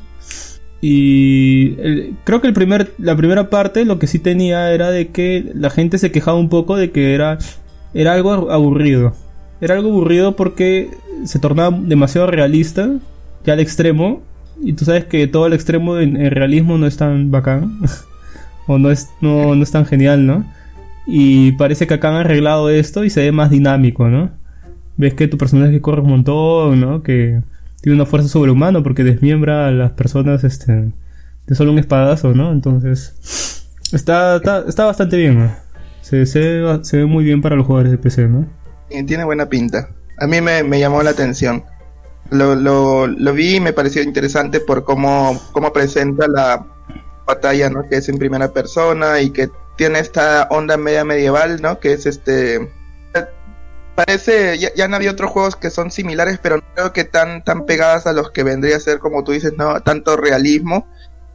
Y 0.81 1.75
el- 1.81 2.15
creo 2.23 2.39
que 2.41 2.47
el 2.47 2.53
primer, 2.53 2.93
la 2.97 3.15
primera 3.15 3.49
parte 3.49 3.83
lo 3.83 3.99
que 3.99 4.07
sí 4.07 4.19
tenía 4.19 4.71
era 4.71 4.91
de 4.91 5.07
que 5.09 5.51
la 5.53 5.69
gente 5.69 5.97
se 5.97 6.11
quejaba 6.11 6.37
un 6.37 6.49
poco 6.49 6.77
de 6.77 6.91
que 6.91 7.13
era, 7.13 7.37
era 7.93 8.13
algo 8.13 8.51
aburrido. 8.51 9.13
Era 9.59 9.75
algo 9.75 9.89
aburrido 9.89 10.35
porque 10.35 10.89
se 11.25 11.39
tornaba 11.39 11.77
demasiado 11.79 12.27
realista, 12.27 12.89
ya 13.45 13.53
al 13.53 13.59
extremo. 13.59 14.21
Y 14.61 14.73
tú 14.73 14.85
sabes 14.85 15.05
que 15.05 15.27
todo 15.27 15.47
el 15.47 15.53
extremo 15.53 15.97
en, 15.97 16.29
realismo 16.31 16.77
no 16.77 16.85
es 16.85 16.97
tan 16.97 17.31
bacán. 17.31 17.79
o 18.67 18.77
no 18.77 18.91
es, 18.91 19.09
no, 19.21 19.55
no 19.55 19.63
es 19.63 19.71
tan 19.71 19.85
genial, 19.85 20.25
¿no? 20.25 20.45
Y 21.07 21.53
parece 21.53 21.87
que 21.87 21.95
acá 21.95 22.09
han 22.09 22.15
arreglado 22.15 22.69
esto 22.69 23.03
y 23.03 23.09
se 23.09 23.21
ve 23.21 23.31
más 23.31 23.49
dinámico, 23.49 24.09
¿no? 24.09 24.29
Ves 24.97 25.15
que 25.15 25.27
tu 25.27 25.37
personaje 25.37 25.81
corre 25.81 26.01
un 26.01 26.09
montón, 26.09 26.79
¿no? 26.79 27.01
Que 27.01 27.41
tiene 27.81 27.95
una 27.95 28.05
fuerza 28.05 28.27
sobrehumana 28.27 28.83
porque 28.83 29.03
desmiembra 29.03 29.67
a 29.67 29.71
las 29.71 29.91
personas 29.91 30.43
este, 30.43 30.91
de 31.47 31.55
solo 31.55 31.71
un 31.71 31.79
espadazo, 31.79 32.35
¿no? 32.35 32.51
Entonces, 32.51 33.65
está, 33.91 34.35
está, 34.67 34.85
bastante 34.85 35.17
bien, 35.17 35.49
se, 36.01 36.25
se, 36.25 36.61
se, 36.83 36.97
ve 36.97 37.05
muy 37.05 37.23
bien 37.23 37.41
para 37.41 37.55
los 37.55 37.65
jugadores 37.65 37.91
de 37.91 37.97
PC, 37.97 38.27
¿no? 38.27 38.47
tiene 39.07 39.23
buena 39.23 39.47
pinta. 39.47 39.89
A 40.19 40.27
mí 40.27 40.41
me, 40.41 40.79
llamó 40.79 41.01
la 41.03 41.11
atención. 41.11 41.63
Lo, 42.29 42.55
lo, 42.55 43.07
lo, 43.07 43.33
vi 43.33 43.55
y 43.55 43.59
me 43.59 43.73
pareció 43.73 44.03
interesante 44.03 44.59
por 44.59 44.83
cómo, 44.83 45.39
cómo 45.51 45.73
presenta 45.73 46.27
la 46.27 46.65
batalla, 47.25 47.69
¿no? 47.69 47.87
Que 47.87 47.97
es 47.97 48.09
en 48.09 48.19
primera 48.19 48.51
persona 48.51 49.19
y 49.19 49.31
que 49.31 49.49
tiene 49.77 49.99
esta 49.99 50.47
onda 50.51 50.77
media 50.77 51.05
medieval, 51.05 51.61
¿no? 51.61 51.79
Que 51.79 51.93
es 51.93 52.05
este 52.05 52.69
parece, 53.99 54.57
ya, 54.57 54.73
ya, 54.73 54.85
han 54.85 54.93
habido 54.93 55.11
otros 55.11 55.31
juegos 55.31 55.55
que 55.57 55.69
son 55.69 55.91
similares, 55.91 56.39
pero 56.41 56.55
no 56.55 56.63
creo 56.73 56.93
que 56.93 57.03
tan, 57.03 57.43
tan 57.43 57.65
pegadas 57.65 58.07
a 58.07 58.13
los 58.13 58.31
que 58.31 58.43
vendría 58.43 58.77
a 58.77 58.79
ser, 58.79 58.99
como 58.99 59.25
tú 59.25 59.33
dices, 59.33 59.53
no 59.57 59.81
tanto 59.81 60.15
realismo. 60.15 60.87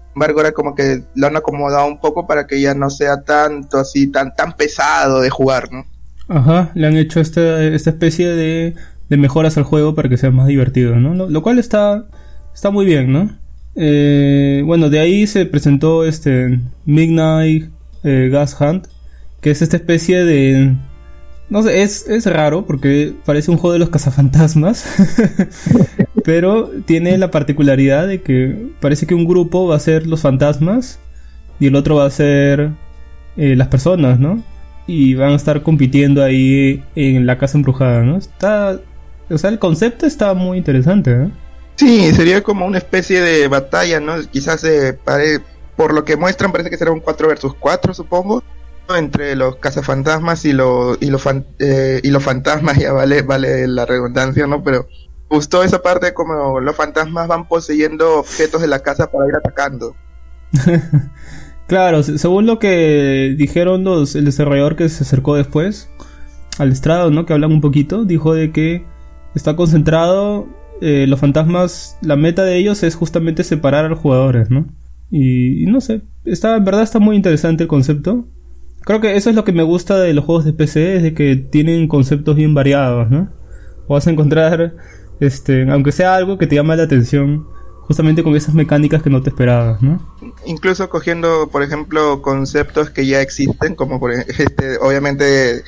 Sin 0.07 0.15
embargo, 0.15 0.41
ahora 0.41 0.53
como 0.53 0.75
que 0.75 1.03
lo 1.15 1.27
han 1.27 1.37
acomodado 1.37 1.87
un 1.87 2.01
poco 2.01 2.27
para 2.27 2.47
que 2.47 2.63
ya 2.63 2.75
no 2.75 2.89
sea 2.89 3.23
tanto 3.23 3.79
así, 3.79 4.07
tan, 4.07 4.35
tan 4.35 4.55
pesado 4.55 5.21
de 5.21 5.29
jugar, 5.29 5.71
¿no? 5.71 5.85
Ajá, 6.29 6.71
le 6.75 6.87
han 6.87 6.97
hecho 6.97 7.21
esta, 7.21 7.63
esta 7.65 7.91
especie 7.91 8.29
de, 8.29 8.75
de 9.09 9.17
mejoras 9.17 9.57
al 9.59 9.65
juego 9.65 9.95
para 9.95 10.09
que 10.09 10.17
sea 10.17 10.31
más 10.31 10.47
divertido, 10.47 10.97
¿no? 10.97 11.29
Lo, 11.29 11.43
cual 11.43 11.59
está, 11.59 12.07
está 12.55 12.71
muy 12.71 12.87
bien, 12.87 13.13
¿no? 13.13 13.31
Eh, 13.77 14.63
bueno, 14.65 14.89
de 14.89 15.01
ahí 15.01 15.27
se 15.27 15.47
presentó 15.47 16.05
este 16.05 16.61
Midnight 16.87 17.71
eh, 18.05 18.29
Gas 18.33 18.57
Hunt, 18.61 18.87
que 19.41 19.51
es 19.51 19.63
esta 19.63 19.77
especie 19.77 20.25
de 20.25 20.75
no 21.51 21.63
sé, 21.63 21.83
es, 21.83 22.09
es 22.09 22.25
raro 22.25 22.65
porque 22.65 23.13
parece 23.25 23.51
un 23.51 23.59
juego 23.59 23.75
de 23.75 23.79
los 23.79 23.91
cazafantasmas. 23.91 24.87
pero 26.25 26.71
tiene 26.87 27.17
la 27.19 27.31
particularidad 27.31 28.09
de 28.09 28.23
que 28.23 28.71
parece 28.81 29.07
que 29.07 29.15
un 29.15 29.27
grupo 29.27 29.69
va 29.69 29.77
a 29.77 29.81
ser 29.81 30.07
los 30.07 30.23
fantasmas 30.23 30.99
y 31.61 31.67
el 31.67 31.77
otro 31.77 31.97
va 31.97 32.07
a 32.07 32.11
ser 32.11 32.71
eh, 33.37 33.55
las 33.55 33.69
personas, 33.69 34.19
¿no? 34.19 34.43
Y 34.87 35.15
van 35.15 35.33
a 35.33 35.37
estar 35.37 35.63
compitiendo 35.63 36.23
ahí 36.23 36.85
en 36.95 37.27
la 37.27 37.39
casa 37.39 37.57
embrujada, 37.57 38.03
¿no? 38.03 38.17
Está. 38.19 38.81
O 39.31 39.39
sea, 39.39 39.51
el 39.51 39.59
concepto 39.59 40.05
está 40.05 40.35
muy 40.35 40.59
interesante, 40.59 41.11
¿eh? 41.11 41.31
Sí, 41.77 42.13
sería 42.13 42.43
como 42.43 42.67
una 42.67 42.79
especie 42.79 43.21
de 43.21 43.49
batalla, 43.49 43.99
¿no? 43.99 44.15
Quizás 44.31 44.63
eh, 44.65 44.99
por 45.77 45.93
lo 45.93 46.05
que 46.05 46.17
muestran 46.17 46.53
parece 46.53 46.71
que 46.71 46.77
será 46.77 46.93
un 46.93 47.01
4 47.01 47.29
versus 47.29 47.55
4, 47.55 47.95
supongo 47.95 48.43
entre 48.97 49.35
los 49.35 49.57
cazafantasmas 49.57 50.45
y, 50.45 50.53
los 50.53 50.99
y, 51.01 51.07
los 51.07 51.25
eh, 51.59 52.01
y 52.03 52.11
los 52.11 52.23
fantasmas, 52.23 52.79
ya 52.81 52.93
vale, 52.93 53.23
vale 53.23 53.67
la 53.67 53.87
redundancia, 53.87 54.47
¿no? 54.47 54.63
Pero 54.63 54.87
gustó 55.29 55.63
esa 55.63 55.83
parte 55.83 56.13
como 56.15 56.61
los 56.61 56.77
fantasmas 56.77 57.27
van 57.27 57.49
poseyendo 57.49 58.21
objetos 58.21 58.61
de 58.61 58.69
la 58.69 58.81
casa 58.81 59.11
para 59.11 59.29
ir 59.29 59.37
atacando. 59.37 59.97
claro, 61.67 62.03
según 62.03 62.47
lo 62.47 62.59
que 62.59 63.35
dijeron 63.37 63.85
los, 63.85 64.15
el 64.15 64.25
desarrollador 64.25 64.77
que 64.77 64.89
se 64.89 65.05
acercó 65.05 65.37
después 65.37 65.91
al 66.59 66.73
estrado, 66.73 67.11
¿no? 67.11 67.27
Que 67.27 67.33
hablan 67.33 67.53
un 67.53 67.61
poquito, 67.61 68.05
dijo 68.05 68.35
de 68.35 68.53
que 68.53 68.85
está 69.35 69.57
concentrado, 69.57 70.47
eh, 70.81 71.07
los 71.09 71.21
fantasmas, 71.21 71.99
la 72.03 72.17
meta 72.17 72.45
de 72.45 72.57
ellos 72.57 72.83
es 72.83 72.95
justamente 72.95 73.45
separar 73.45 73.85
a 73.85 73.89
los 73.89 73.99
jugadores, 73.99 74.51
¿no? 74.51 74.67
Y, 75.11 75.63
y 75.63 75.67
no 75.67 75.81
sé, 75.81 76.03
está, 76.25 76.57
en 76.57 76.65
verdad 76.65 76.83
está 76.83 76.99
muy 76.99 77.17
interesante 77.17 77.65
el 77.65 77.69
concepto. 77.69 78.27
Creo 78.83 79.01
que 79.01 79.17
eso 79.17 79.31
es 79.31 79.37
lo 79.37 79.45
que 79.45 79.53
me 79.53 79.63
gusta 79.63 79.99
de 79.99 80.13
los 80.13 80.25
juegos 80.25 80.45
de 80.45 80.53
PC, 80.53 80.97
es 80.97 81.03
de 81.03 81.15
que 81.15 81.37
tienen 81.37 81.89
conceptos 81.89 82.37
bien 82.37 82.55
variados, 82.55 83.11
¿no? 83.11 83.31
O 83.87 83.95
vas 83.95 84.07
a 84.07 84.11
encontrar, 84.11 84.75
este, 85.21 85.71
aunque 85.71 85.93
sea 85.93 86.17
algo 86.17 86.39
que 86.39 86.47
te 86.47 86.57
llama 86.57 86.77
la 86.77 86.83
atención, 86.85 87.47
justamente 87.87 88.23
con 88.23 88.35
esas 88.37 88.55
mecánicas 88.55 89.03
que 89.03 89.11
no 89.11 89.23
te 89.23 89.31
esperabas, 89.31 89.83
¿no? 89.83 90.01
Incluso 90.47 90.89
cogiendo, 90.89 91.49
por 91.49 91.63
ejemplo, 91.63 92.23
conceptos 92.23 92.91
que 92.91 93.07
ya 93.07 93.21
existen, 93.21 93.75
como 93.75 94.01
por 94.01 94.13
este, 94.13 94.79
obviamente 94.79 95.63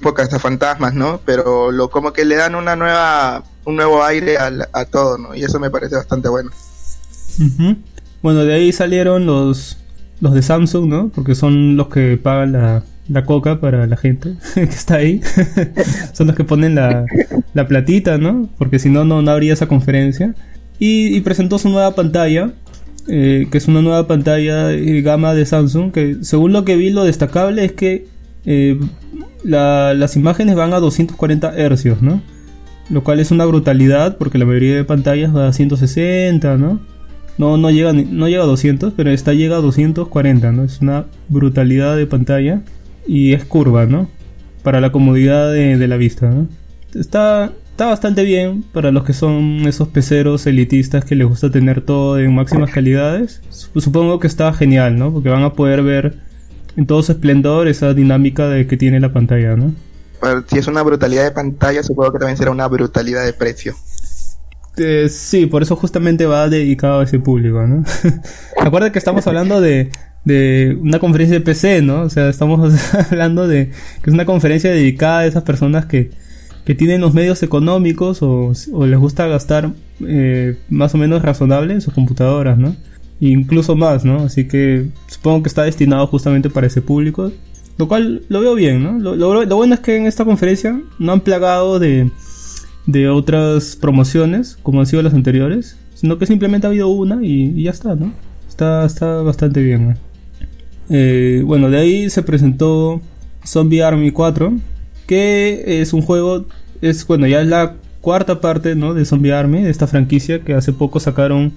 pocas 0.00 0.30
fantasmas, 0.40 0.94
¿no? 0.94 1.20
Pero 1.24 1.70
lo 1.70 1.90
como 1.90 2.12
que 2.12 2.24
le 2.24 2.36
dan 2.36 2.54
una 2.54 2.76
nueva, 2.76 3.42
un 3.64 3.76
nuevo 3.76 4.04
aire 4.04 4.36
a, 4.38 4.84
todo, 4.84 5.18
¿no? 5.18 5.34
Y 5.34 5.42
eso 5.42 5.58
me 5.58 5.70
parece 5.70 5.96
bastante 5.96 6.28
bueno. 6.28 6.50
Bueno, 8.22 8.44
de 8.44 8.54
ahí 8.54 8.72
salieron 8.72 9.26
los 9.26 9.78
los 10.20 10.34
de 10.34 10.42
Samsung, 10.42 10.88
¿no? 10.88 11.08
Porque 11.14 11.34
son 11.34 11.76
los 11.76 11.88
que 11.88 12.16
pagan 12.16 12.52
la, 12.52 12.82
la 13.08 13.24
coca 13.24 13.60
para 13.60 13.86
la 13.86 13.96
gente 13.96 14.34
que 14.54 14.62
está 14.62 14.96
ahí. 14.96 15.20
son 16.12 16.26
los 16.26 16.36
que 16.36 16.44
ponen 16.44 16.74
la, 16.74 17.04
la 17.54 17.66
platita, 17.66 18.18
¿no? 18.18 18.48
Porque 18.58 18.78
si 18.78 18.90
no, 18.90 19.04
no, 19.04 19.18
habría 19.30 19.52
esa 19.52 19.66
conferencia. 19.66 20.34
Y, 20.78 21.20
presentó 21.22 21.58
su 21.58 21.68
nueva 21.68 21.94
pantalla, 21.94 22.52
eh, 23.08 23.48
que 23.50 23.58
es 23.58 23.66
una 23.68 23.82
nueva 23.82 24.06
pantalla 24.06 24.68
de 24.68 25.02
gama 25.02 25.34
de 25.34 25.44
Samsung, 25.44 25.92
que 25.92 26.18
según 26.22 26.52
lo 26.52 26.64
que 26.64 26.76
vi, 26.76 26.90
lo 26.90 27.04
destacable 27.04 27.64
es 27.64 27.72
que 27.72 28.06
eh, 28.44 28.78
las 29.42 30.16
imágenes 30.16 30.54
van 30.54 30.72
a 30.72 30.80
240 30.80 31.52
Hz, 31.52 32.02
¿no? 32.02 32.22
Lo 32.90 33.04
cual 33.04 33.20
es 33.20 33.30
una 33.30 33.44
brutalidad 33.44 34.16
porque 34.16 34.38
la 34.38 34.46
mayoría 34.46 34.76
de 34.76 34.84
pantallas 34.84 35.34
va 35.34 35.48
a 35.48 35.52
160, 35.52 36.56
¿no? 36.56 36.80
No, 37.36 37.56
no 37.56 37.70
llega, 37.70 37.92
no 37.92 38.28
llega 38.28 38.42
a 38.42 38.46
200, 38.46 38.94
pero 38.96 39.10
esta 39.10 39.32
llega 39.32 39.56
a 39.56 39.60
240, 39.60 40.52
¿no? 40.52 40.64
Es 40.64 40.80
una 40.80 41.06
brutalidad 41.28 41.96
de 41.96 42.06
pantalla 42.06 42.62
y 43.06 43.32
es 43.32 43.44
curva, 43.44 43.86
¿no? 43.86 44.08
Para 44.62 44.80
la 44.80 44.90
comodidad 44.90 45.52
de, 45.52 45.86
la 45.86 45.96
vista, 45.96 46.28
¿no? 46.30 46.48
Está, 46.98 47.52
está 47.78 47.86
bastante 47.86 48.24
bien 48.24 48.64
para 48.72 48.90
los 48.90 49.04
que 49.04 49.12
son 49.12 49.60
esos 49.68 49.86
peceros 49.86 50.48
elitistas 50.48 51.04
que 51.04 51.14
les 51.14 51.28
gusta 51.28 51.48
tener 51.48 51.80
todo 51.80 52.18
en 52.18 52.34
máximas 52.34 52.72
calidades. 52.72 53.40
Supongo 53.50 54.18
que 54.18 54.26
está 54.26 54.52
genial, 54.52 54.98
¿no? 54.98 55.12
Porque 55.12 55.28
van 55.28 55.44
a 55.44 55.52
poder 55.52 55.84
ver 55.84 56.18
en 56.76 56.88
todo 56.88 57.04
su 57.04 57.12
esplendor 57.12 57.68
esa 57.68 57.94
dinámica 57.94 58.48
de 58.48 58.66
que 58.66 58.76
tiene 58.76 58.98
la 58.98 59.12
pantalla, 59.12 59.54
¿no? 59.54 59.72
si 60.48 60.58
es 60.58 60.66
una 60.66 60.82
brutalidad 60.82 61.22
de 61.22 61.30
pantalla, 61.30 61.84
supongo 61.84 62.10
que 62.10 62.18
también 62.18 62.36
será 62.36 62.50
una 62.50 62.66
brutalidad 62.66 63.24
de 63.24 63.32
precio. 63.32 63.76
Este, 64.70 65.08
sí, 65.08 65.46
por 65.46 65.62
eso 65.62 65.76
justamente 65.76 66.26
va 66.26 66.48
dedicado 66.48 66.98
a 66.98 67.04
ese 67.04 67.20
público, 67.20 67.64
¿no? 67.64 67.84
Acuerda 68.60 68.90
que 68.90 68.98
estamos 68.98 69.24
hablando 69.28 69.60
de, 69.60 69.92
de 70.24 70.76
una 70.80 70.98
conferencia 70.98 71.38
de 71.38 71.44
PC, 71.44 71.82
¿no? 71.82 72.00
O 72.00 72.10
sea, 72.10 72.28
estamos 72.28 72.74
hablando 73.12 73.46
de 73.46 73.70
que 74.02 74.10
es 74.10 74.14
una 74.14 74.26
conferencia 74.26 74.68
dedicada 74.68 75.20
a 75.20 75.26
esas 75.26 75.44
personas 75.44 75.86
que, 75.86 76.10
que 76.68 76.74
tienen 76.74 77.00
los 77.00 77.14
medios 77.14 77.42
económicos 77.42 78.18
o, 78.20 78.52
les 78.84 78.98
gusta 78.98 79.26
gastar 79.26 79.72
eh, 80.06 80.58
más 80.68 80.94
o 80.94 80.98
menos 80.98 81.22
razonable 81.22 81.72
en 81.72 81.80
sus 81.80 81.94
computadoras, 81.94 82.58
¿no? 82.58 82.76
incluso 83.20 83.74
más, 83.74 84.04
¿no? 84.04 84.18
Así 84.18 84.46
que 84.46 84.90
supongo 85.06 85.42
que 85.42 85.48
está 85.48 85.62
destinado 85.62 86.06
justamente 86.08 86.50
para 86.50 86.66
ese 86.66 86.82
público. 86.82 87.32
Lo 87.78 87.88
cual 87.88 88.20
lo 88.28 88.42
veo 88.42 88.54
bien, 88.54 88.82
¿no? 88.82 88.98
Lo, 88.98 89.56
bueno 89.56 89.72
es 89.72 89.80
que 89.80 89.96
en 89.96 90.04
esta 90.04 90.26
conferencia 90.26 90.78
no 90.98 91.12
han 91.12 91.22
plagado 91.22 91.78
de 91.78 92.10
de 92.84 93.08
otras 93.08 93.74
promociones, 93.76 94.58
como 94.62 94.80
han 94.80 94.86
sido 94.86 95.02
las 95.02 95.14
anteriores, 95.14 95.78
sino 95.94 96.18
que 96.18 96.26
simplemente 96.26 96.66
ha 96.66 96.70
habido 96.70 96.88
una 96.88 97.24
y, 97.24 97.62
ya 97.62 97.70
está, 97.70 97.94
¿no? 97.94 98.12
Está, 98.46 98.84
está 98.84 99.22
bastante 99.22 99.62
bien. 99.62 99.96
Eh, 100.90 101.42
bueno, 101.46 101.70
de 101.70 101.78
ahí 101.78 102.10
se 102.10 102.22
presentó 102.22 103.00
Zombie 103.42 103.82
Army 103.82 104.10
4, 104.10 104.52
que 105.08 105.80
es 105.80 105.92
un 105.92 106.02
juego, 106.02 106.44
es 106.82 107.04
bueno, 107.06 107.26
ya 107.26 107.40
es 107.40 107.48
la 107.48 107.74
cuarta 108.00 108.40
parte, 108.40 108.76
¿no? 108.76 108.94
De 108.94 109.04
Zombie 109.04 109.32
Army, 109.32 109.62
de 109.62 109.70
esta 109.70 109.86
franquicia 109.88 110.40
que 110.44 110.54
hace 110.54 110.72
poco 110.72 111.00
sacaron 111.00 111.54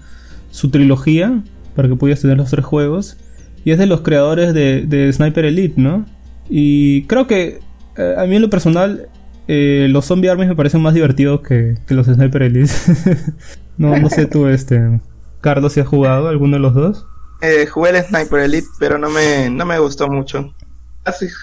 su 0.49 0.71
trilogía 0.71 1.43
para 1.75 1.89
que 1.89 1.95
pudieras 1.95 2.21
tener 2.21 2.37
los 2.37 2.49
tres 2.49 2.65
juegos. 2.65 3.17
Y 3.63 3.71
es 3.71 3.77
de 3.77 3.85
los 3.85 4.01
creadores 4.01 4.53
de, 4.53 5.09
Sniper 5.13 5.45
Elite, 5.45 5.79
¿no? 5.79 6.05
Y 6.49 7.03
creo 7.03 7.27
que 7.27 7.59
eh, 7.97 8.15
a 8.17 8.25
mí 8.25 8.37
en 8.37 8.41
lo 8.41 8.49
personal 8.49 9.09
eh, 9.47 9.87
los 9.89 10.05
zombie 10.05 10.29
armies 10.29 10.47
me 10.47 10.55
parecen 10.55 10.81
más 10.81 10.93
divertidos 10.93 11.41
que, 11.41 11.75
los 11.89 12.07
sniper 12.07 12.43
elite. 12.43 12.71
no, 13.77 13.97
no 13.97 14.09
sé 14.09 14.25
tú, 14.25 14.47
este. 14.47 15.01
Carlos, 15.41 15.73
si 15.73 15.81
has 15.81 15.87
jugado 15.87 16.29
alguno 16.29 16.55
de 16.55 16.61
los 16.61 16.73
dos. 16.73 17.05
Eh, 17.41 17.65
jugué 17.65 17.89
el 17.89 18.03
Sniper 18.03 18.41
Elite, 18.41 18.67
pero 18.79 18.97
no 18.99 19.09
me, 19.09 19.49
no 19.49 19.65
me 19.65 19.79
gustó 19.79 20.07
mucho. 20.07 20.53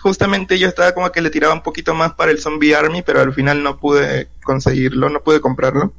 Justamente 0.02 0.58
yo 0.58 0.68
estaba 0.68 0.92
como 0.92 1.10
que 1.10 1.20
le 1.20 1.30
tiraba 1.30 1.54
un 1.54 1.62
poquito 1.62 1.94
más 1.94 2.14
para 2.14 2.30
el 2.30 2.38
Zombie 2.38 2.74
Army, 2.74 3.02
pero 3.02 3.20
al 3.20 3.32
final 3.32 3.62
no 3.62 3.78
pude 3.78 4.28
conseguirlo, 4.44 5.08
no 5.08 5.22
pude 5.22 5.40
comprarlo. 5.40 5.92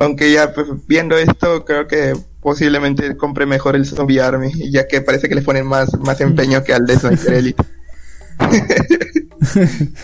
aunque 0.00 0.32
ya 0.32 0.52
pues, 0.52 0.66
viendo 0.86 1.16
esto, 1.16 1.64
creo 1.64 1.86
que 1.86 2.14
posiblemente 2.40 3.16
compre 3.16 3.46
mejor 3.46 3.76
el 3.76 3.86
Zombie 3.86 4.20
Army, 4.20 4.52
ya 4.70 4.86
que 4.86 5.00
parece 5.00 5.28
que 5.28 5.34
le 5.34 5.42
ponen 5.42 5.66
más, 5.66 5.94
más 6.00 6.20
empeño 6.20 6.64
que 6.64 6.74
al 6.74 6.86
de 6.86 6.98
Sniper 6.98 7.34
Elite. 7.34 7.64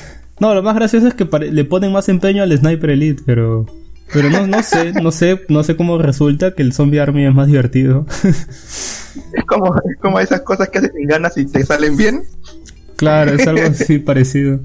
No, 0.41 0.55
lo 0.55 0.63
más 0.63 0.75
gracioso 0.75 1.07
es 1.07 1.15
que 1.15 1.25
le 1.25 1.65
ponen 1.65 1.93
más 1.93 2.09
empeño 2.09 2.43
al 2.43 2.57
Sniper 2.59 2.91
Elite, 2.91 3.23
pero 3.25 3.65
pero 4.13 4.29
no, 4.29 4.47
no 4.47 4.63
sé, 4.63 4.93
no 4.93 5.11
sé, 5.11 5.41
no 5.49 5.63
sé 5.65 5.77
cómo 5.77 5.99
resulta 5.99 6.55
que 6.55 6.63
el 6.63 6.73
Zombie 6.73 7.01
Army 7.01 7.27
es 7.27 7.35
más 7.35 7.47
divertido. 7.47 8.07
es 8.25 9.45
como, 9.47 9.75
es 9.75 9.97
como 10.01 10.21
esas 10.21 10.43
cosas 10.43 10.69
que 10.69 10.79
haces 10.79 10.93
ganas 11.07 11.37
y 11.39 11.47
te 11.47 11.65
salen 11.65 11.97
bien. 11.97 12.23
Claro, 13.03 13.33
es 13.33 13.47
algo 13.49 13.63
así 13.67 13.99
parecido. 13.99 14.61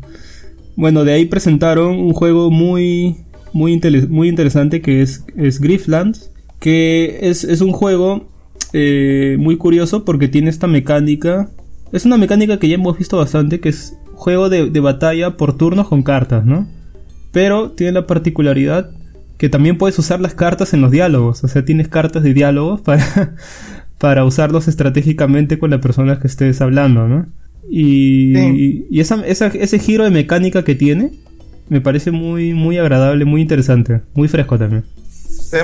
Bueno, 0.75 1.03
de 1.03 1.13
ahí 1.13 1.25
presentaron 1.25 1.99
un 1.99 2.13
juego 2.13 2.51
muy 2.51 3.17
muy, 3.51 3.81
muy 4.09 4.29
interesante 4.29 4.81
que 4.81 5.01
es, 5.01 5.25
es 5.35 5.59
Grifflands, 5.59 6.29
que 6.59 7.17
es, 7.23 7.43
es 7.43 7.61
un 7.61 7.71
juego 7.71 8.27
eh, 8.73 9.37
muy 9.39 9.57
curioso 9.57 10.05
porque 10.05 10.27
tiene 10.27 10.51
esta 10.51 10.67
mecánica. 10.67 11.49
Es 11.91 12.05
una 12.05 12.17
mecánica 12.17 12.59
que 12.59 12.67
ya 12.67 12.75
hemos 12.75 12.99
visto 12.99 13.17
bastante, 13.17 13.59
que 13.59 13.69
es 13.69 13.97
juego 14.13 14.49
de, 14.49 14.69
de 14.69 14.79
batalla 14.79 15.37
por 15.37 15.57
turnos 15.57 15.87
con 15.87 16.03
cartas, 16.03 16.45
¿no? 16.45 16.67
Pero 17.31 17.71
tiene 17.71 17.93
la 17.93 18.05
particularidad 18.05 18.91
que 19.39 19.49
también 19.49 19.79
puedes 19.79 19.97
usar 19.97 20.19
las 20.19 20.35
cartas 20.35 20.75
en 20.75 20.81
los 20.81 20.91
diálogos. 20.91 21.43
O 21.43 21.47
sea, 21.47 21.65
tienes 21.65 21.87
cartas 21.87 22.21
de 22.21 22.35
diálogos 22.35 22.81
para, 22.85 23.33
para 23.97 24.23
usarlos 24.23 24.67
estratégicamente 24.67 25.57
con 25.57 25.71
las 25.71 25.79
personas 25.79 26.19
que 26.19 26.27
estés 26.27 26.61
hablando, 26.61 27.07
¿no? 27.07 27.25
Y, 27.69 28.85
y 28.89 28.99
esa, 29.01 29.23
ese 29.25 29.79
giro 29.79 30.03
de 30.03 30.09
mecánica 30.09 30.63
que 30.63 30.75
tiene 30.75 31.11
me 31.69 31.81
parece 31.81 32.11
muy, 32.11 32.53
muy 32.53 32.77
agradable, 32.77 33.25
muy 33.25 33.41
interesante, 33.41 34.01
muy 34.13 34.27
fresco 34.27 34.57
también. 34.57 34.85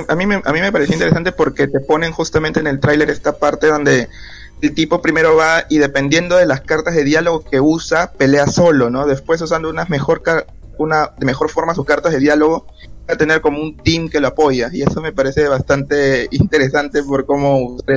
A 0.08 0.14
mí, 0.14 0.26
me, 0.26 0.40
a 0.44 0.52
mí 0.52 0.60
me 0.60 0.72
pareció 0.72 0.94
interesante 0.94 1.32
porque 1.32 1.66
te 1.66 1.80
ponen 1.80 2.12
justamente 2.12 2.60
en 2.60 2.66
el 2.66 2.80
tráiler 2.80 3.10
esta 3.10 3.36
parte 3.38 3.66
donde 3.66 4.08
el 4.62 4.74
tipo 4.74 5.02
primero 5.02 5.36
va 5.36 5.64
y 5.68 5.78
dependiendo 5.78 6.36
de 6.36 6.46
las 6.46 6.62
cartas 6.62 6.94
de 6.94 7.04
diálogo 7.04 7.44
que 7.44 7.60
usa, 7.60 8.12
pelea 8.12 8.46
solo, 8.46 8.88
¿no? 8.88 9.06
Después 9.06 9.40
usando 9.42 9.68
unas 9.68 9.90
mejor 9.90 10.22
una 10.78 11.10
de 11.18 11.26
mejor 11.26 11.50
forma 11.50 11.74
sus 11.74 11.84
cartas 11.84 12.12
de 12.12 12.18
diálogo, 12.18 12.66
a 13.08 13.16
tener 13.16 13.40
como 13.40 13.60
un 13.60 13.76
team 13.76 14.08
que 14.08 14.20
lo 14.20 14.28
apoya. 14.28 14.70
Y 14.72 14.82
eso 14.82 15.00
me 15.00 15.12
parece 15.12 15.48
bastante 15.48 16.28
interesante 16.30 17.02
por 17.02 17.26
cómo 17.26 17.58
usar 17.58 17.94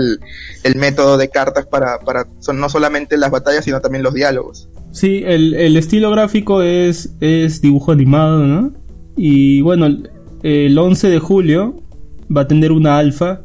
el, 0.64 0.76
método 0.76 1.18
de 1.18 1.30
cartas 1.30 1.66
para, 1.66 2.00
para 2.00 2.27
son 2.40 2.60
no 2.60 2.69
solamente 2.69 3.18
las 3.18 3.32
batallas, 3.32 3.66
sino 3.66 3.80
también 3.82 4.03
los 4.03 4.14
diálogos. 4.14 4.69
Sí, 4.92 5.24
el, 5.26 5.76
estilo 5.77 6.11
gráfico 6.11 6.61
es, 6.61 7.11
es 7.19 7.61
dibujo 7.61 7.92
animado, 7.92 8.44
¿no? 8.45 8.74
Y 9.16 9.61
bueno, 9.61 9.88
el 10.44 10.77
11 10.77 11.10
de 11.10 11.19
julio 11.19 11.82
va 12.36 12.42
a 12.42 12.48
tener 12.48 12.72
una 12.72 12.98
alfa 12.98 13.42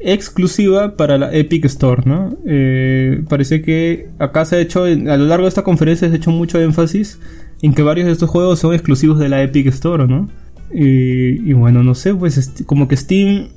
exclusiva 0.00 0.96
para 0.96 1.16
la 1.16 1.34
Epic 1.34 1.64
Store, 1.64 2.02
¿no? 2.04 2.36
Eh, 2.46 3.24
parece 3.28 3.62
que 3.62 4.10
acá 4.18 4.44
se 4.44 4.56
ha 4.56 4.60
hecho, 4.60 4.84
a 4.84 4.88
lo 4.88 5.26
largo 5.26 5.44
de 5.44 5.48
esta 5.48 5.64
conferencia 5.64 6.08
se 6.08 6.14
ha 6.14 6.16
hecho 6.16 6.30
mucho 6.30 6.60
énfasis 6.60 7.18
en 7.62 7.72
que 7.74 7.82
varios 7.82 8.06
de 8.06 8.12
estos 8.12 8.28
juegos 8.28 8.58
son 8.58 8.74
exclusivos 8.74 9.18
de 9.18 9.28
la 9.28 9.42
Epic 9.42 9.66
Store, 9.68 10.06
¿no? 10.06 10.28
Y, 10.76 11.52
bueno, 11.52 11.84
no 11.84 11.94
sé, 11.94 12.14
pues 12.14 12.52
como 12.66 12.88
que 12.88 12.96
Steam 12.96 13.48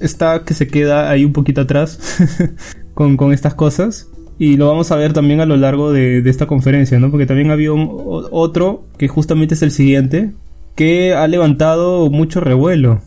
está 0.00 0.44
que 0.44 0.54
se 0.54 0.68
queda 0.68 1.10
ahí 1.10 1.24
un 1.24 1.32
poquito 1.32 1.60
atrás 1.60 1.98
con, 2.94 3.32
estas 3.32 3.54
cosas. 3.54 4.08
Y 4.38 4.56
lo 4.56 4.68
vamos 4.68 4.90
a 4.90 4.96
ver 4.96 5.12
también 5.12 5.40
a 5.40 5.46
lo 5.46 5.56
largo 5.56 5.92
de, 5.92 6.18
esta 6.28 6.46
conferencia, 6.46 6.98
¿no? 7.00 7.10
Porque 7.10 7.26
también 7.26 7.50
había 7.50 7.72
otro 7.72 8.86
que 8.96 9.08
justamente 9.08 9.54
es 9.54 9.62
el 9.62 9.72
siguiente, 9.72 10.32
que 10.76 11.14
ha 11.14 11.26
levantado 11.26 12.08
mucho 12.10 12.40
revuelo 12.40 13.02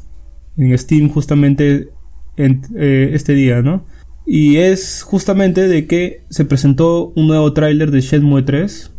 en 0.57 0.77
Steam 0.77 1.09
justamente 1.09 1.89
en, 2.37 2.61
eh, 2.77 3.11
este 3.13 3.33
día, 3.33 3.61
¿no? 3.61 3.85
Y 4.25 4.57
es 4.57 5.03
justamente 5.03 5.67
de 5.67 5.87
que 5.87 6.23
se 6.29 6.45
presentó 6.45 7.13
un 7.15 7.27
nuevo 7.27 7.53
tráiler 7.53 7.91
de 7.91 8.01
Shenmue 8.01 8.43
3 8.43 8.94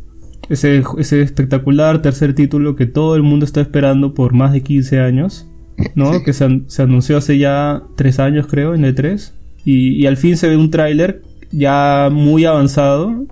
ese, 0.49 0.83
ese 0.99 1.23
espectacular 1.23 2.03
tercer 2.03 2.35
título 2.35 2.77
que 2.77 2.87
todo 2.87 3.17
el 3.17 3.23
mundo 3.23 3.45
está 3.45 3.61
esperando 3.61 4.15
por 4.15 4.33
más 4.33 4.53
de 4.53 4.63
15 4.63 5.01
años, 5.01 5.47
¿no? 5.95 6.23
Que 6.23 6.33
se, 6.33 6.63
se, 6.67 6.83
anunció 6.83 7.19
hace 7.19 7.39
ya 7.39 7.83
3 7.97 8.19
años 8.21 8.47
creo 8.47 8.75
en 8.75 8.83
E3 8.83 9.33
y, 9.65 10.03
y 10.03 10.07
al 10.07 10.17
fin 10.17 10.37
se 10.37 10.49
ve 10.49 10.57
un 10.57 10.71
tráiler 10.71 11.23
ya 11.51 12.09
muy 12.13 12.45
avanzado, 12.45 13.27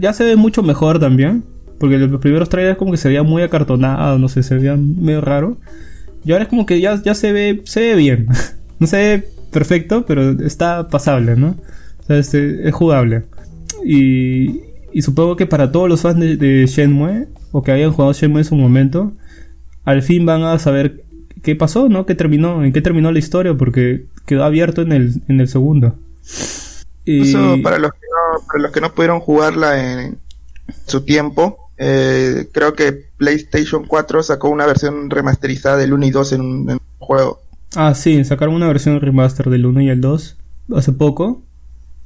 ya 0.00 0.12
se 0.12 0.24
ve 0.24 0.36
mucho 0.36 0.62
mejor 0.62 0.98
también, 0.98 1.44
porque 1.78 1.98
los 1.98 2.20
primeros 2.20 2.48
trailers 2.48 2.78
como 2.78 2.92
que 2.92 2.96
se 2.96 3.08
veía 3.08 3.22
muy 3.22 3.42
acartonado, 3.42 4.18
no 4.18 4.28
sé, 4.28 4.42
se 4.42 4.56
veía 4.56 4.76
medio 4.76 5.20
raro. 5.20 5.58
Y 6.24 6.32
ahora 6.32 6.44
es 6.44 6.48
como 6.48 6.64
que 6.64 6.80
ya, 6.80 7.02
ya 7.02 7.14
se 7.14 7.32
ve, 7.32 7.62
se 7.64 7.80
ve 7.80 7.94
bien. 7.96 8.28
no 8.78 8.86
se 8.86 8.96
ve 8.96 9.28
perfecto, 9.50 10.04
pero 10.06 10.30
está 10.44 10.88
pasable, 10.88 11.36
¿no? 11.36 11.56
O 11.98 12.06
sea, 12.06 12.18
es, 12.18 12.32
es 12.32 12.72
jugable. 12.72 13.24
Y, 13.84 14.60
y 14.94 15.02
supongo 15.02 15.34
que 15.34 15.46
para 15.46 15.72
todos 15.72 15.88
los 15.88 16.02
fans 16.02 16.20
de, 16.20 16.66
Shenmue, 16.68 17.26
o 17.50 17.64
que 17.64 17.72
hayan 17.72 17.90
jugado 17.90 18.12
Shenmue 18.12 18.42
en 18.42 18.44
su 18.44 18.54
momento, 18.54 19.12
al 19.84 20.02
fin 20.02 20.24
van 20.24 20.44
a 20.44 20.56
saber 20.60 21.02
qué 21.42 21.56
pasó, 21.56 21.88
¿no? 21.88 22.06
¿Qué 22.06 22.14
terminó? 22.14 22.64
¿En 22.64 22.72
qué 22.72 22.80
terminó 22.80 23.10
la 23.10 23.18
historia? 23.18 23.54
Porque 23.54 24.06
quedó 24.24 24.44
abierto 24.44 24.82
en 24.82 24.92
el, 24.92 25.20
en 25.28 25.40
el 25.40 25.48
segundo. 25.48 25.96
Y... 27.04 27.34
para 27.60 27.80
los, 27.80 27.90
que 27.92 28.06
no, 28.08 28.46
para 28.46 28.62
los 28.62 28.70
que 28.70 28.80
no 28.80 28.94
pudieron 28.94 29.18
jugarla 29.18 30.04
en 30.04 30.18
su 30.86 31.00
tiempo, 31.00 31.58
eh, 31.76 32.48
creo 32.52 32.74
que 32.74 32.92
PlayStation 33.16 33.84
4 33.86 34.22
sacó 34.22 34.48
una 34.48 34.64
versión 34.64 35.10
remasterizada 35.10 35.76
del 35.76 35.92
1 35.92 36.06
y 36.06 36.10
2 36.12 36.32
en 36.34 36.40
un, 36.40 36.80
juego. 36.98 37.40
Ah, 37.74 37.94
sí, 37.94 38.24
sacaron 38.24 38.54
una 38.54 38.68
versión 38.68 39.00
remaster 39.00 39.50
del 39.50 39.66
1 39.66 39.80
y 39.80 39.88
el 39.88 40.00
2 40.00 40.36
hace 40.76 40.92
poco. 40.92 41.42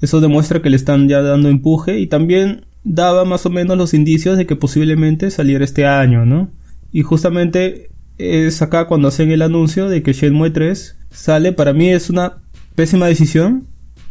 Eso 0.00 0.22
demuestra 0.22 0.62
que 0.62 0.70
le 0.70 0.76
están 0.76 1.06
ya 1.06 1.20
dando 1.20 1.50
empuje 1.50 1.98
y 1.98 2.06
también 2.06 2.64
daba 2.88 3.24
más 3.24 3.44
o 3.44 3.50
menos 3.50 3.76
los 3.76 3.94
indicios 3.94 4.38
de 4.38 4.46
que 4.46 4.56
posiblemente 4.56 5.30
saliera 5.30 5.64
este 5.64 5.86
año, 5.86 6.24
¿no? 6.24 6.50
Y 6.90 7.02
justamente 7.02 7.90
es 8.16 8.62
acá 8.62 8.86
cuando 8.86 9.08
hacen 9.08 9.30
el 9.30 9.42
anuncio 9.42 9.88
de 9.88 10.02
que 10.02 10.14
Shenmue 10.14 10.50
3 10.50 10.96
sale, 11.10 11.52
para 11.52 11.72
mí 11.72 11.90
es 11.90 12.08
una 12.08 12.38
pésima 12.74 13.06
decisión, 13.06 13.66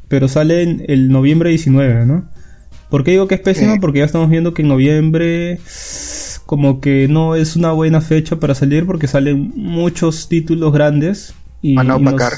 pero 0.08 0.28
sale 0.28 0.62
en 0.62 0.86
el 0.88 1.10
noviembre 1.10 1.50
19, 1.50 2.06
¿no? 2.06 2.30
¿Por 2.90 3.04
qué 3.04 3.12
digo 3.12 3.28
que 3.28 3.36
es 3.36 3.42
pésima? 3.42 3.78
Porque 3.82 4.00
ya 4.00 4.06
estamos 4.06 4.30
viendo 4.30 4.54
que 4.54 4.62
en 4.62 4.70
noviembre 4.70 5.60
como 6.46 6.80
que 6.80 7.08
no 7.10 7.36
es 7.36 7.58
una 7.58 7.72
buena 7.74 8.00
fecha 8.00 8.40
para 8.40 8.56
salir 8.56 8.86
porque 8.86 9.08
salen 9.08 9.52
muchos 9.56 10.30
títulos 10.30 10.72
grandes 10.72 11.34
y, 11.62 11.76
Van 11.76 11.92
a 11.92 11.98
opacar. 11.98 12.34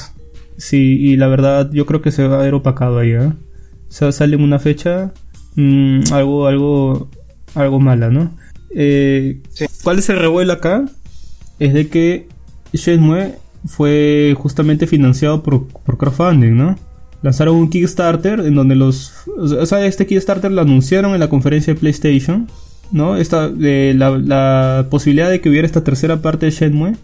sí, 0.56 0.98
y 0.98 1.16
la 1.16 1.28
verdad 1.28 1.70
yo 1.72 1.86
creo 1.86 2.02
que 2.02 2.10
se 2.10 2.26
va 2.26 2.40
a 2.40 2.42
ver 2.42 2.54
opacado 2.54 2.98
ahí, 2.98 3.12
¿eh? 3.12 3.28
O 3.28 3.92
sea, 3.92 4.10
sale 4.10 4.34
en 4.36 4.42
una 4.42 4.58
fecha 4.58 5.12
Mm, 5.56 6.00
algo, 6.12 6.46
algo, 6.46 7.08
algo 7.54 7.80
mala, 7.80 8.10
¿no? 8.10 8.32
Eh, 8.74 9.40
¿Cuál 9.82 9.98
es 9.98 10.08
el 10.08 10.18
revuelo 10.18 10.52
acá? 10.52 10.84
Es 11.58 11.74
de 11.74 11.88
que 11.88 12.28
Shenmue 12.72 13.34
fue 13.66 14.34
justamente 14.38 14.86
financiado 14.86 15.42
por, 15.42 15.66
crowdfunding, 15.68 16.56
¿no? 16.56 16.76
Lanzaron 17.22 17.56
un 17.56 17.68
Kickstarter 17.68 18.40
en 18.40 18.54
donde 18.54 18.76
los... 18.76 19.12
O 19.36 19.66
sea, 19.66 19.84
este 19.84 20.06
Kickstarter 20.06 20.50
lo 20.50 20.62
anunciaron 20.62 21.12
en 21.12 21.20
la 21.20 21.28
conferencia 21.28 21.74
de 21.74 21.80
PlayStation, 21.80 22.48
¿no? 22.92 23.16
Esta, 23.16 23.48
de 23.48 23.92
la, 23.94 24.16
la 24.16 24.86
posibilidad 24.90 25.28
de 25.28 25.40
que 25.40 25.50
hubiera 25.50 25.66
esta 25.66 25.84
tercera 25.84 26.22
parte 26.22 26.46
de 26.46 26.52
Shenmue 26.52 26.96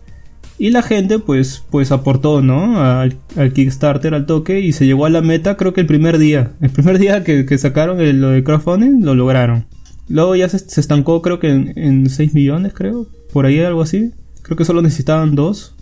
y 0.58 0.70
la 0.70 0.82
gente 0.82 1.18
pues, 1.18 1.62
pues 1.70 1.92
aportó, 1.92 2.40
¿no? 2.40 2.80
Al, 2.80 3.18
Kickstarter, 3.52 4.14
al 4.14 4.26
toque, 4.26 4.60
y 4.60 4.72
se 4.72 4.86
llegó 4.86 5.04
a 5.04 5.10
la 5.10 5.20
meta 5.20 5.56
creo 5.56 5.74
que 5.74 5.82
el 5.82 5.86
primer 5.86 6.18
día. 6.18 6.52
El 6.60 6.70
primer 6.70 6.98
día 7.00 7.24
que, 7.24 7.58
sacaron 7.58 8.00
el, 8.00 8.20
lo 8.20 8.30
de 8.30 8.42
crowdfunding, 8.42 9.04
lo 9.04 9.14
lograron. 9.14 9.66
Luego 10.08 10.36
ya 10.36 10.48
se, 10.48 10.80
estancó 10.80 11.20
creo 11.20 11.38
que 11.40 11.48
en, 11.48 12.08
6 12.08 12.34
millones, 12.34 12.72
creo. 12.74 13.06
Por 13.32 13.44
ahí 13.44 13.60
algo 13.60 13.82
así. 13.82 14.12
Creo 14.42 14.56
que 14.56 14.64
solo 14.64 14.80
necesitaban 14.80 15.34
2. 15.34 15.74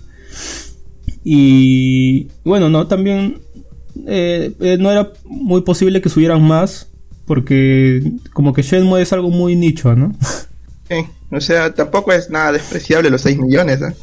Y 1.22 2.28
bueno, 2.44 2.68
no, 2.68 2.86
también 2.86 3.40
eh, 4.06 4.52
eh, 4.60 4.76
no 4.80 4.90
era 4.90 5.12
muy 5.24 5.62
posible 5.62 6.00
que 6.00 6.08
subieran 6.08 6.42
más. 6.42 6.90
Porque 7.26 8.12
como 8.32 8.52
que 8.52 8.62
Shenmue 8.62 9.00
es 9.00 9.12
algo 9.12 9.30
muy 9.30 9.56
nicho, 9.56 9.94
¿no? 9.94 10.12
Sí, 10.86 10.96
o 11.30 11.40
sea, 11.40 11.72
tampoco 11.72 12.12
es 12.12 12.28
nada 12.28 12.52
despreciable 12.52 13.08
los 13.08 13.22
6 13.22 13.38
millones. 13.38 13.80
¿eh? 13.80 13.94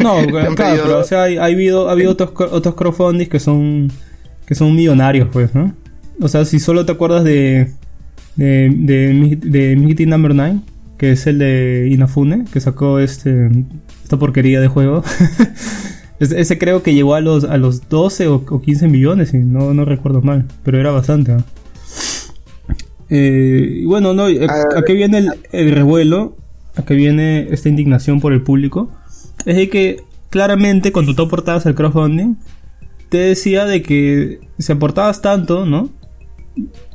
No, 0.00 0.24
claro, 0.26 0.54
pero 0.56 0.98
o 1.00 1.04
sea, 1.04 1.24
hay, 1.24 1.36
ha 1.36 1.44
habido, 1.44 1.88
ha 1.88 1.92
habido 1.92 2.12
otros, 2.12 2.30
otros 2.52 2.74
crowdfundings 2.74 3.28
que 3.28 3.40
son 3.40 3.90
que 4.46 4.54
son 4.54 4.74
millonarios, 4.74 5.28
pues, 5.32 5.54
¿no? 5.54 5.74
O 6.20 6.28
sea, 6.28 6.44
si 6.44 6.60
solo 6.60 6.84
te 6.84 6.92
acuerdas 6.92 7.24
de 7.24 7.70
de, 8.36 8.70
de, 8.72 9.94
de 9.94 10.06
Number 10.06 10.34
9, 10.34 10.60
que 10.98 11.12
es 11.12 11.26
el 11.26 11.38
de 11.38 11.88
Inafune, 11.90 12.44
que 12.52 12.60
sacó 12.60 12.98
este 12.98 13.50
esta 14.02 14.18
porquería 14.18 14.60
de 14.60 14.68
juego. 14.68 15.02
ese 16.20 16.58
creo 16.58 16.82
que 16.82 16.94
llegó 16.94 17.14
a 17.14 17.20
los, 17.20 17.44
a 17.44 17.56
los 17.56 17.88
12 17.88 18.28
o, 18.28 18.60
15 18.60 18.88
millones, 18.88 19.34
y 19.34 19.38
no, 19.38 19.74
no 19.74 19.84
recuerdo 19.84 20.22
mal, 20.22 20.46
pero 20.62 20.78
era 20.78 20.90
bastante. 20.90 21.36
Eh, 23.10 23.80
y 23.80 23.84
bueno, 23.84 24.14
no, 24.14 24.28
eh, 24.28 24.46
¿a, 24.46 24.82
qué 24.82 24.92
viene 24.94 25.18
el, 25.18 25.30
el 25.52 25.72
revuelo? 25.72 26.36
¿A 26.76 26.84
qué 26.84 26.94
viene 26.94 27.48
esta 27.50 27.68
indignación 27.68 28.20
por 28.20 28.32
el 28.32 28.42
público? 28.42 28.90
Es 29.44 29.56
de 29.56 29.68
que 29.68 30.02
claramente 30.30 30.92
cuando 30.92 31.14
tú 31.14 31.22
aportabas 31.22 31.66
al 31.66 31.74
crowdfunding, 31.74 32.36
te 33.08 33.18
decía 33.18 33.64
de 33.64 33.82
que 33.82 34.40
si 34.58 34.72
aportabas 34.72 35.22
tanto, 35.22 35.66
¿no? 35.66 35.90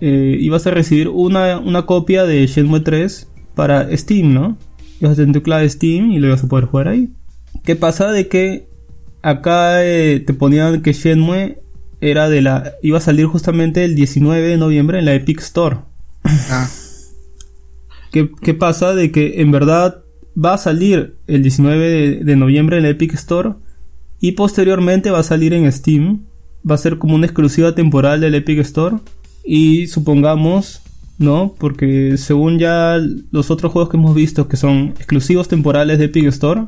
Eh, 0.01 0.37
ibas 0.39 0.65
a 0.67 0.71
recibir 0.71 1.09
una, 1.09 1.85
copia 1.85 2.25
de 2.25 2.45
Shenmue 2.47 2.81
3 2.81 3.27
para 3.55 3.95
Steam, 3.95 4.33
¿no? 4.33 4.57
Ibas 4.99 5.13
a 5.13 5.15
tener 5.17 5.33
tu 5.33 5.43
clave 5.43 5.69
Steam 5.69 6.11
y 6.11 6.19
lo 6.19 6.27
ibas 6.27 6.43
a 6.43 6.47
poder 6.47 6.65
jugar 6.65 6.87
ahí. 6.87 7.09
¿Qué 7.63 7.75
pasa 7.75 8.11
de 8.11 8.27
que 8.27 8.67
acá 9.21 9.85
eh, 9.85 10.19
te 10.19 10.33
ponían 10.33 10.81
que 10.81 10.93
Shenmue 10.93 11.61
era 12.01 12.29
de 12.29 12.41
la 12.41 12.75
iba 12.81 12.97
a 12.97 13.01
salir 13.01 13.25
justamente 13.25 13.83
el 13.83 13.95
19 13.95 14.47
de 14.47 14.57
noviembre 14.57 14.99
en 14.99 15.05
la 15.05 15.13
Epic 15.13 15.39
Store. 15.41 15.77
Ah. 16.23 16.69
¿Qué, 18.11 18.29
¿Qué, 18.41 18.53
pasa 18.53 18.95
de 18.95 19.11
que 19.11 19.41
en 19.41 19.51
verdad 19.51 20.03
va 20.37 20.53
a 20.53 20.57
salir 20.57 21.15
el 21.27 21.41
19 21.41 22.23
de, 22.23 22.35
noviembre 22.35 22.77
en 22.77 22.85
el 22.85 22.91
Epic 22.91 23.13
Store 23.13 23.53
y 24.19 24.33
posteriormente 24.33 25.11
va 25.11 25.19
a 25.19 25.23
salir 25.23 25.53
en 25.53 25.71
Steam. 25.71 26.25
Va 26.69 26.75
a 26.75 26.79
ser 26.79 26.97
como 26.97 27.15
una 27.15 27.25
exclusiva 27.25 27.73
temporal 27.73 28.21
del 28.21 28.35
Epic 28.35 28.59
Store. 28.59 28.97
Y 29.45 29.87
supongamos, 29.87 30.81
¿no? 31.17 31.55
Porque 31.57 32.17
según 32.17 32.59
ya 32.59 32.99
los 33.31 33.49
otros 33.49 33.71
juegos 33.71 33.89
que 33.89 33.97
hemos 33.97 34.13
visto 34.13 34.47
que 34.47 34.57
son 34.57 34.93
exclusivos 34.97 35.47
temporales 35.47 35.97
de 35.97 36.05
Epic 36.05 36.25
Store, 36.25 36.65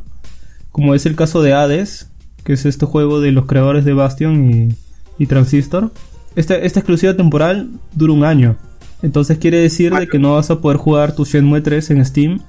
como 0.72 0.96
es 0.96 1.06
el 1.06 1.16
caso 1.16 1.42
de 1.42 1.54
Hades, 1.54 2.10
que 2.44 2.54
es 2.54 2.66
este 2.66 2.86
juego 2.86 3.20
de 3.20 3.32
los 3.32 3.46
creadores 3.46 3.86
de 3.86 3.94
Bastion 3.94 4.76
y, 5.18 5.26
Transistor, 5.28 5.92
esta, 6.36 6.56
esta 6.56 6.80
exclusiva 6.80 7.16
temporal 7.16 7.70
dura 7.94 8.14
un 8.14 8.24
año. 8.24 8.58
Entonces 9.04 9.38
quiere 9.38 9.58
decir 9.58 9.94
de 9.94 10.08
que 10.08 10.18
no 10.18 10.36
vas 10.36 10.50
a 10.50 10.62
poder 10.62 10.78
jugar 10.78 11.14
tu 11.16 11.26
Shenmue 11.26 11.62
3 11.62 11.92
en 11.92 12.06
Steam 12.06 12.40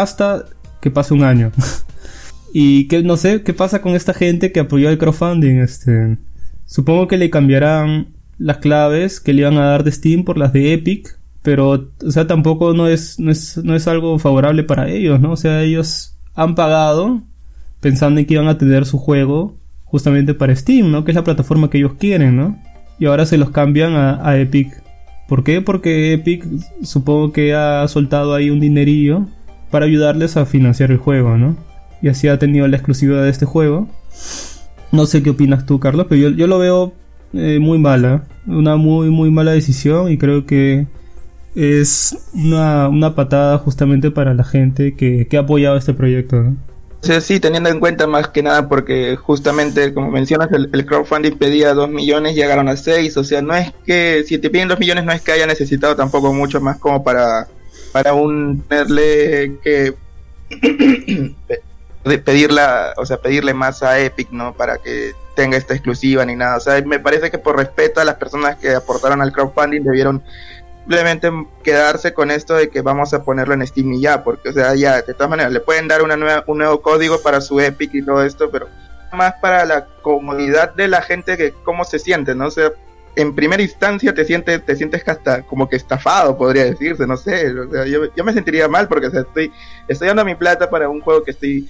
hasta 0.00 0.44
que 0.80 0.90
pase 0.90 1.14
un 1.14 1.24
año. 1.24 1.52
y 2.52 2.86
que 2.88 3.02
no 3.02 3.16
sé 3.16 3.42
qué 3.42 3.52
pasa 3.52 3.82
con 3.82 3.94
esta 3.94 4.14
gente 4.14 4.52
que 4.52 4.60
apoyó 4.60 4.88
el 4.90 4.98
crowdfunding. 4.98 5.56
Este, 5.56 6.18
supongo 6.66 7.08
que 7.08 7.18
le 7.18 7.30
cambiarán 7.30 8.14
las 8.38 8.58
claves 8.58 9.20
que 9.20 9.32
le 9.32 9.40
iban 9.40 9.58
a 9.58 9.66
dar 9.66 9.84
de 9.84 9.92
Steam 9.92 10.24
por 10.24 10.38
las 10.38 10.52
de 10.52 10.72
Epic. 10.72 11.18
Pero, 11.42 11.90
o 12.02 12.10
sea, 12.10 12.26
tampoco 12.26 12.72
no 12.72 12.88
es, 12.88 13.18
no 13.20 13.30
es, 13.30 13.58
no 13.58 13.74
es 13.74 13.86
algo 13.86 14.18
favorable 14.18 14.62
para 14.62 14.88
ellos, 14.88 15.20
¿no? 15.20 15.32
O 15.32 15.36
sea, 15.36 15.62
ellos 15.62 16.16
han 16.34 16.54
pagado 16.54 17.22
pensando 17.80 18.18
en 18.18 18.26
que 18.26 18.34
iban 18.34 18.48
a 18.48 18.56
tener 18.56 18.86
su 18.86 18.98
juego 18.98 19.58
justamente 19.84 20.32
para 20.32 20.56
Steam, 20.56 20.90
¿no? 20.90 21.04
Que 21.04 21.10
es 21.10 21.14
la 21.14 21.24
plataforma 21.24 21.68
que 21.68 21.78
ellos 21.78 21.94
quieren, 21.98 22.36
¿no? 22.36 22.58
Y 22.98 23.06
ahora 23.06 23.26
se 23.26 23.36
los 23.36 23.50
cambian 23.50 23.94
a, 23.94 24.38
Epic. 24.38 24.82
¿Por 25.28 25.44
qué? 25.44 25.60
Porque 25.60 26.12
Epic 26.12 26.46
supongo 26.82 27.32
que 27.32 27.54
ha 27.54 27.86
soltado 27.88 28.34
ahí 28.34 28.50
un 28.50 28.60
dinerillo 28.60 29.26
para 29.70 29.86
ayudarles 29.86 30.36
a 30.36 30.46
financiar 30.46 30.90
el 30.90 30.98
juego, 30.98 31.36
¿no? 31.36 31.56
Y 32.02 32.08
así 32.08 32.28
ha 32.28 32.38
tenido 32.38 32.68
la 32.68 32.76
exclusividad 32.76 33.22
de 33.22 33.30
este 33.30 33.46
juego. 33.46 33.88
No 34.92 35.06
sé 35.06 35.22
qué 35.22 35.30
opinas 35.30 35.66
tú, 35.66 35.80
Carlos, 35.80 36.06
pero 36.08 36.28
yo, 36.28 36.46
lo 36.46 36.58
veo 36.58 36.92
eh, 37.32 37.58
muy 37.60 37.78
mala. 37.78 38.24
Una 38.46 38.76
muy, 38.76 39.10
muy 39.10 39.30
mala 39.30 39.52
decisión 39.52 40.10
y 40.10 40.18
creo 40.18 40.46
que 40.46 40.86
es 41.54 42.30
una, 42.34 43.14
patada 43.14 43.58
justamente 43.58 44.10
para 44.10 44.34
la 44.34 44.44
gente 44.44 44.94
que, 44.94 45.26
que 45.28 45.36
ha 45.36 45.40
apoyado 45.40 45.76
este 45.76 45.94
proyecto, 45.94 46.36
¿no? 46.42 46.56
sí, 47.20 47.40
teniendo 47.40 47.68
en 47.68 47.80
cuenta 47.80 48.06
más 48.06 48.28
que 48.28 48.42
nada 48.42 48.68
porque 48.68 49.16
justamente, 49.16 49.92
como 49.92 50.10
mencionas, 50.10 50.48
el, 50.52 50.86
crowdfunding 50.86 51.36
pedía 51.36 51.74
2 51.74 51.90
millones, 51.90 52.34
llegaron 52.34 52.68
a 52.68 52.76
6, 52.76 53.16
o 53.16 53.24
sea, 53.24 53.42
no 53.42 53.54
es 53.54 53.72
que, 53.84 54.24
si 54.26 54.38
te 54.38 54.50
piden 54.50 54.68
2 54.68 54.78
millones, 54.78 55.04
no 55.04 55.12
es 55.12 55.20
que 55.20 55.32
haya 55.32 55.46
necesitado 55.46 55.96
tampoco 55.96 56.32
mucho 56.32 56.60
más 56.60 56.78
como 56.78 57.04
para, 57.04 57.48
para 57.94 58.12
un 58.12 58.60
tenerle 58.68 59.56
que 59.62 59.94
pedirla, 62.24 62.92
o 62.96 63.06
sea, 63.06 63.18
pedirle 63.18 63.54
más 63.54 63.84
a 63.84 64.00
Epic, 64.00 64.32
¿no? 64.32 64.52
Para 64.52 64.78
que 64.78 65.12
tenga 65.36 65.56
esta 65.56 65.74
exclusiva 65.74 66.24
ni 66.24 66.34
nada, 66.34 66.56
o 66.56 66.60
sea, 66.60 66.82
me 66.82 66.98
parece 66.98 67.30
que 67.30 67.38
por 67.38 67.56
respeto 67.56 68.00
a 68.00 68.04
las 68.04 68.16
personas 68.16 68.56
que 68.56 68.74
aportaron 68.74 69.22
al 69.22 69.32
crowdfunding 69.32 69.82
debieron 69.84 70.24
simplemente 70.80 71.30
quedarse 71.62 72.12
con 72.14 72.32
esto 72.32 72.54
de 72.54 72.68
que 72.68 72.80
vamos 72.80 73.14
a 73.14 73.22
ponerlo 73.22 73.54
en 73.54 73.64
Steam 73.64 73.92
y 73.92 74.00
ya, 74.00 74.24
porque, 74.24 74.48
o 74.48 74.52
sea, 74.52 74.74
ya, 74.74 75.00
de 75.00 75.14
todas 75.14 75.30
maneras, 75.30 75.52
le 75.52 75.60
pueden 75.60 75.86
dar 75.86 76.02
una 76.02 76.16
nueva, 76.16 76.42
un 76.48 76.58
nuevo 76.58 76.82
código 76.82 77.22
para 77.22 77.40
su 77.40 77.60
Epic 77.60 77.94
y 77.94 78.04
todo 78.04 78.24
esto, 78.24 78.50
pero 78.50 78.66
más 79.12 79.34
para 79.34 79.64
la 79.64 79.86
comodidad 80.02 80.74
de 80.74 80.88
la 80.88 81.00
gente 81.00 81.36
que 81.36 81.52
cómo 81.62 81.84
se 81.84 82.00
siente, 82.00 82.34
¿no? 82.34 82.46
O 82.46 82.50
sea, 82.50 82.72
en 83.16 83.34
primera 83.34 83.62
instancia 83.62 84.14
te 84.14 84.24
sientes, 84.24 84.64
te 84.64 84.76
sientes 84.76 85.02
hasta 85.06 85.42
como 85.42 85.68
que 85.68 85.76
estafado, 85.76 86.36
podría 86.36 86.64
decirse, 86.64 87.06
no 87.06 87.16
sé, 87.16 87.50
o 87.50 87.70
sea, 87.70 87.86
yo, 87.86 88.14
yo 88.14 88.24
me 88.24 88.32
sentiría 88.32 88.68
mal 88.68 88.88
porque, 88.88 89.06
estoy, 89.06 89.52
estoy 89.88 90.08
dando 90.08 90.24
mi 90.24 90.34
plata 90.34 90.68
para 90.70 90.88
un 90.88 91.00
juego 91.00 91.22
que 91.22 91.30
estoy, 91.30 91.68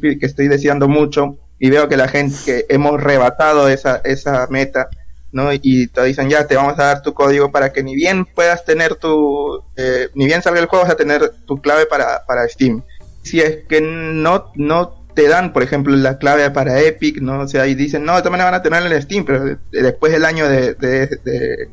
que 0.00 0.18
estoy 0.20 0.48
deseando 0.48 0.88
mucho 0.88 1.36
y 1.58 1.70
veo 1.70 1.88
que 1.88 1.96
la 1.96 2.08
gente, 2.08 2.36
que 2.44 2.66
hemos 2.68 3.02
rebatado 3.02 3.68
esa, 3.68 4.00
esa 4.04 4.46
meta, 4.48 4.88
¿no? 5.32 5.52
Y 5.52 5.88
te 5.88 6.02
dicen, 6.04 6.28
ya, 6.30 6.46
te 6.46 6.56
vamos 6.56 6.78
a 6.78 6.84
dar 6.84 7.02
tu 7.02 7.12
código 7.12 7.52
para 7.52 7.72
que 7.72 7.82
ni 7.82 7.94
bien 7.94 8.24
puedas 8.24 8.64
tener 8.64 8.96
tu, 8.96 9.62
eh, 9.76 10.08
ni 10.14 10.26
bien 10.26 10.42
salga 10.42 10.60
el 10.60 10.66
juego, 10.66 10.84
vas 10.84 10.94
a 10.94 10.96
tener 10.96 11.30
tu 11.46 11.60
clave 11.60 11.86
para, 11.86 12.24
para 12.26 12.48
Steam. 12.48 12.82
Si 13.22 13.40
es 13.40 13.58
que 13.68 13.80
no, 13.82 14.50
no 14.54 14.99
te 15.14 15.28
dan, 15.28 15.52
por 15.52 15.62
ejemplo, 15.62 15.94
la 15.96 16.18
clave 16.18 16.50
para 16.50 16.80
Epic, 16.80 17.20
¿no? 17.20 17.40
O 17.40 17.48
sea, 17.48 17.66
y 17.66 17.74
dicen, 17.74 18.04
no, 18.04 18.22
también 18.22 18.44
van 18.44 18.54
a 18.54 18.62
tener 18.62 18.90
en 18.90 19.02
Steam, 19.02 19.24
pero 19.24 19.58
después 19.70 20.12
del 20.12 20.24
año 20.24 20.48
de, 20.48 20.74
de, 20.74 21.68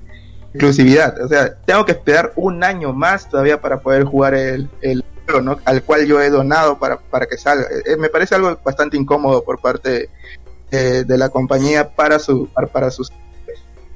exclusividad. 0.53 1.21
O 1.21 1.27
sea, 1.27 1.55
tengo 1.65 1.85
que 1.85 1.91
esperar 1.91 2.33
un 2.35 2.63
año 2.63 2.93
más 2.93 3.29
todavía 3.29 3.61
para 3.61 3.79
poder 3.79 4.03
jugar 4.03 4.33
el, 4.33 4.69
el 4.81 5.03
juego, 5.25 5.41
¿no? 5.41 5.59
Al 5.65 5.83
cual 5.83 6.05
yo 6.05 6.21
he 6.21 6.29
donado 6.29 6.79
para, 6.79 6.97
para 6.99 7.25
que 7.25 7.37
salga. 7.37 7.67
Eh, 7.85 7.95
me 7.97 8.09
parece 8.09 8.35
algo 8.35 8.59
bastante 8.63 8.97
incómodo 8.97 9.43
por 9.43 9.59
parte 9.59 10.09
eh, 10.71 11.03
de 11.05 11.17
la 11.17 11.29
compañía 11.29 11.89
para, 11.89 12.19
su, 12.19 12.47
para, 12.47 12.67
para 12.67 12.91
sus 12.91 13.11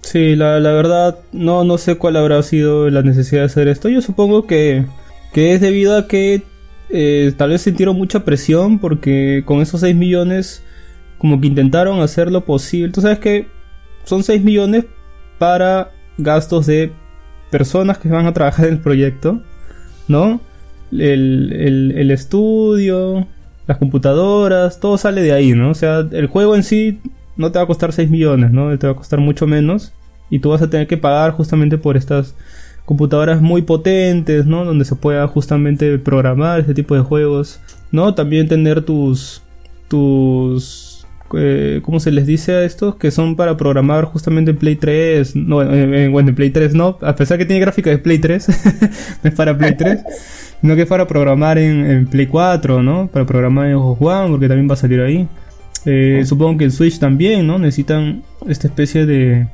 Sí, 0.02 0.36
la, 0.36 0.60
la 0.60 0.72
verdad 0.72 1.20
no, 1.32 1.64
no 1.64 1.78
sé 1.78 1.98
cuál 1.98 2.18
habrá 2.18 2.42
sido 2.44 2.90
la 2.90 3.02
necesidad 3.02 3.42
de 3.42 3.46
hacer 3.46 3.68
esto. 3.68 3.88
Yo 3.88 4.02
supongo 4.02 4.48
que, 4.48 4.86
que 5.32 5.54
es 5.54 5.62
debido 5.62 5.98
a 5.98 6.08
que 6.08 6.44
eh, 6.94 7.34
tal 7.38 7.50
vez 7.50 7.62
sintieron 7.62 7.98
mucha 7.98 8.26
presión 8.26 8.80
porque 8.80 9.44
con 9.46 9.62
esos 9.62 9.82
6 9.82 9.96
millones 9.96 10.64
como 11.18 11.40
que 11.40 11.48
intentaron 11.48 12.02
hacer 12.02 12.32
lo 12.32 12.46
posible. 12.46 12.92
Tú 12.92 13.02
sabes 13.02 13.20
que 13.20 13.48
son 14.04 14.24
6 14.24 14.44
millones 14.44 14.86
para 15.38 15.92
gastos 16.18 16.66
de 16.66 16.92
personas 17.52 17.98
que 17.98 18.10
van 18.10 18.26
a 18.26 18.34
trabajar 18.34 18.66
en 18.68 18.74
el 18.74 18.80
proyecto, 18.80 19.42
¿no? 20.08 20.42
El, 20.92 21.54
el, 21.54 21.94
el 21.98 22.12
estudio, 22.12 23.28
las 23.68 23.78
computadoras, 23.78 24.80
todo 24.80 24.98
sale 24.98 25.22
de 25.22 25.34
ahí, 25.34 25.54
¿no? 25.54 25.70
O 25.70 25.74
sea, 25.76 26.00
el 26.12 26.28
juego 26.28 26.56
en 26.56 26.64
sí 26.64 27.00
no 27.38 27.52
te 27.52 27.60
va 27.60 27.64
a 27.64 27.68
costar 27.68 27.94
6 27.94 28.10
millones, 28.10 28.52
¿no? 28.52 28.78
Te 28.78 28.88
va 28.88 28.94
a 28.94 28.96
costar 28.96 29.20
mucho 29.20 29.48
menos. 29.48 29.94
Y 30.30 30.40
tú 30.40 30.50
vas 30.50 30.62
a 30.62 30.70
tener 30.70 30.88
que 30.88 30.98
pagar 30.98 31.32
justamente 31.32 31.78
por 31.78 31.98
estas 31.98 32.36
computadoras 32.86 33.42
muy 33.42 33.62
potentes, 33.62 34.46
¿no? 34.46 34.66
Donde 34.66 34.86
se 34.86 34.96
pueda 34.96 35.28
justamente 35.28 35.98
programar 35.98 36.60
este 36.60 36.74
tipo 36.74 36.96
de 36.96 37.02
juegos, 37.02 37.60
¿no? 37.92 38.14
También 38.14 38.48
tener 38.48 38.82
tus... 38.82 39.42
tus... 39.88 40.88
Eh, 41.34 41.80
¿Cómo 41.84 42.02
se 42.02 42.12
les 42.12 42.28
dice 42.28 42.52
a 42.52 42.64
estos? 42.66 42.96
Que 42.96 43.10
son 43.10 43.38
para 43.38 43.56
programar 43.56 44.04
justamente 44.04 44.52
en 44.52 44.58
Play 44.58 44.76
3. 44.76 45.38
No, 45.38 45.62
eh, 45.62 46.10
bueno, 46.10 46.30
en 46.30 46.36
Play 46.36 46.50
3 46.50 46.74
no. 46.74 46.98
A 47.02 47.16
pesar 47.16 47.38
que 47.38 47.46
tiene 47.46 47.62
gráfica 47.62 47.90
de 47.90 48.00
Play 48.00 48.20
3. 48.20 48.48
no 49.24 49.30
es 49.30 49.36
para 49.36 49.58
Play 49.58 49.78
3. 49.78 50.04
sino 50.60 50.76
que 50.76 50.82
es 50.82 50.88
para 50.90 51.08
programar 51.08 51.58
en, 51.58 52.06
Play 52.08 52.28
4, 52.28 52.84
¿no? 52.84 53.08
Para 53.08 53.26
programar 53.26 53.68
en 53.68 53.78
Xbox 53.78 54.02
One, 54.02 54.30
porque 54.30 54.50
también 54.50 54.70
va 54.70 54.74
a 54.74 54.78
salir 54.78 55.00
ahí. 55.00 55.26
Eh, 55.86 56.24
supongo 56.26 56.58
que 56.58 56.66
en 56.66 56.72
Switch 56.72 57.00
también, 57.00 57.48
¿no? 57.48 57.58
Necesitan 57.58 58.24
esta 58.48 58.68
especie 58.68 59.06
de, 59.06 59.48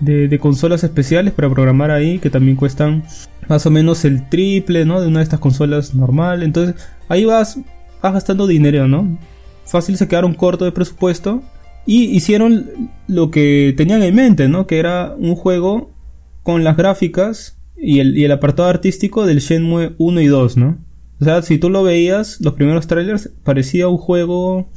de, 0.00 0.38
consolas 0.38 0.84
especiales 0.84 1.32
para 1.32 1.50
programar 1.50 1.90
ahí 1.90 2.18
que 2.18 2.30
también 2.30 2.56
cuestan 2.56 3.04
más 3.48 3.66
o 3.66 3.70
menos 3.70 4.04
el 4.04 4.28
triple, 4.28 4.84
¿no? 4.84 5.00
De 5.00 5.06
una 5.06 5.20
de 5.20 5.24
estas 5.24 5.40
consolas 5.40 5.94
normal. 5.94 6.42
Entonces 6.42 6.76
ahí 7.08 7.24
vas, 7.24 7.58
gastando 8.02 8.46
dinero, 8.46 8.88
¿no? 8.88 9.18
Fácil 9.64 9.96
se 9.96 10.08
quedaron 10.08 10.34
corto 10.34 10.64
de 10.64 10.72
presupuesto 10.72 11.42
y 11.86 12.04
hicieron 12.16 12.90
lo 13.08 13.30
que 13.30 13.74
tenían 13.76 14.02
en 14.02 14.14
mente, 14.14 14.48
¿no? 14.48 14.66
Que 14.66 14.78
era 14.78 15.14
un 15.16 15.34
juego 15.34 15.90
con 16.42 16.64
las 16.64 16.76
gráficas 16.76 17.58
y 17.76 18.00
el, 18.00 18.16
y 18.16 18.24
el 18.24 18.32
apartado 18.32 18.68
artístico 18.68 19.26
del 19.26 19.40
Shenmue 19.40 19.94
1 19.98 20.20
y 20.20 20.26
2, 20.26 20.56
¿no? 20.56 20.78
O 21.20 21.24
sea, 21.24 21.42
si 21.42 21.58
tú 21.58 21.70
lo 21.70 21.82
veías, 21.82 22.40
los 22.40 22.54
primeros 22.54 22.86
trailers, 22.86 23.30
parecía 23.42 23.88
un 23.88 23.96
juego 23.96 24.68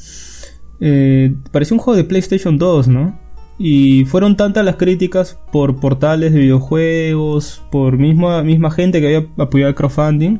eh, 0.81 1.35
parecía 1.51 1.75
un 1.75 1.81
juego 1.81 1.97
de 1.97 2.05
PlayStation 2.05 2.57
2, 2.57 2.87
¿no? 2.87 3.19
Y 3.59 4.05
fueron 4.05 4.37
tantas 4.37 4.63
las 4.63 4.77
críticas 4.77 5.37
por 5.51 5.81
portales 5.81 6.31
de 6.33 6.39
videojuegos, 6.39 7.61
por 7.69 7.97
misma, 7.97 8.41
misma 8.41 8.71
gente 8.71 9.01
que 9.01 9.07
había 9.07 9.27
apoyado 9.37 9.69
el 9.69 9.75
crowdfunding, 9.75 10.39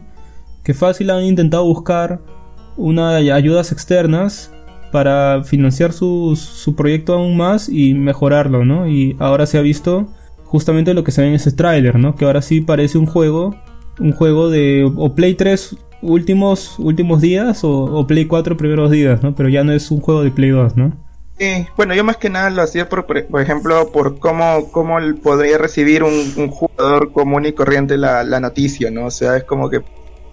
que 0.64 0.74
fácil 0.74 1.10
han 1.10 1.24
intentado 1.24 1.66
buscar 1.66 2.22
una 2.78 3.18
ayudas 3.18 3.74
externas 3.74 4.54
para 4.94 5.44
financiar 5.44 5.92
su, 5.92 6.36
su 6.36 6.76
proyecto 6.76 7.14
aún 7.14 7.36
más 7.36 7.68
y 7.68 7.94
mejorarlo, 7.94 8.64
¿no? 8.64 8.88
Y 8.88 9.18
ahora 9.20 9.46
se 9.46 9.58
ha 9.58 9.62
visto 9.62 10.08
justamente 10.46 10.94
lo 10.94 11.04
que 11.04 11.12
se 11.12 11.22
ve 11.22 11.28
en 11.28 11.34
ese 11.34 11.52
tráiler, 11.52 12.00
¿no? 12.00 12.16
Que 12.16 12.26
ahora 12.26 12.42
sí 12.42 12.62
parece 12.62 12.98
un 12.98 13.06
juego, 13.06 13.56
un 14.00 14.14
juego 14.14 14.50
de 14.50 14.90
o 14.96 15.14
Play 15.14 15.36
3 15.36 15.78
últimos, 16.02 16.80
últimos 16.80 17.22
días 17.22 17.62
o, 17.64 18.08
Play 18.08 18.26
4 18.26 18.58
primeros 18.58 18.92
días, 18.92 19.22
¿no? 19.22 19.36
Pero 19.36 19.50
ya 19.50 19.64
no 19.64 19.74
es 19.74 19.92
un 19.92 20.00
juego 20.00 20.24
de 20.24 20.32
Play 20.32 20.50
2, 20.50 20.78
¿no? 20.78 21.09
Sí, 21.40 21.66
bueno, 21.78 21.96
yo 21.96 22.04
más 22.04 22.18
que 22.18 22.30
nada 22.30 22.50
lo 22.50 22.62
hacía 22.62 22.90
por, 22.90 23.06
por 23.06 23.42
ejemplo, 23.42 23.94
por 23.94 24.20
cómo, 24.20 24.70
cómo 24.74 24.98
podría 25.24 25.58
recibir 25.58 26.04
un, 26.04 26.50
jugador 26.50 27.14
común 27.14 27.46
y 27.46 27.54
corriente 27.54 27.98
la, 27.98 28.26
la, 28.26 28.42
noticia, 28.42 28.92
¿no? 28.92 29.06
O 29.06 29.12
sea, 29.12 29.38
es 29.38 29.46
como 29.46 29.70
que 29.70 29.82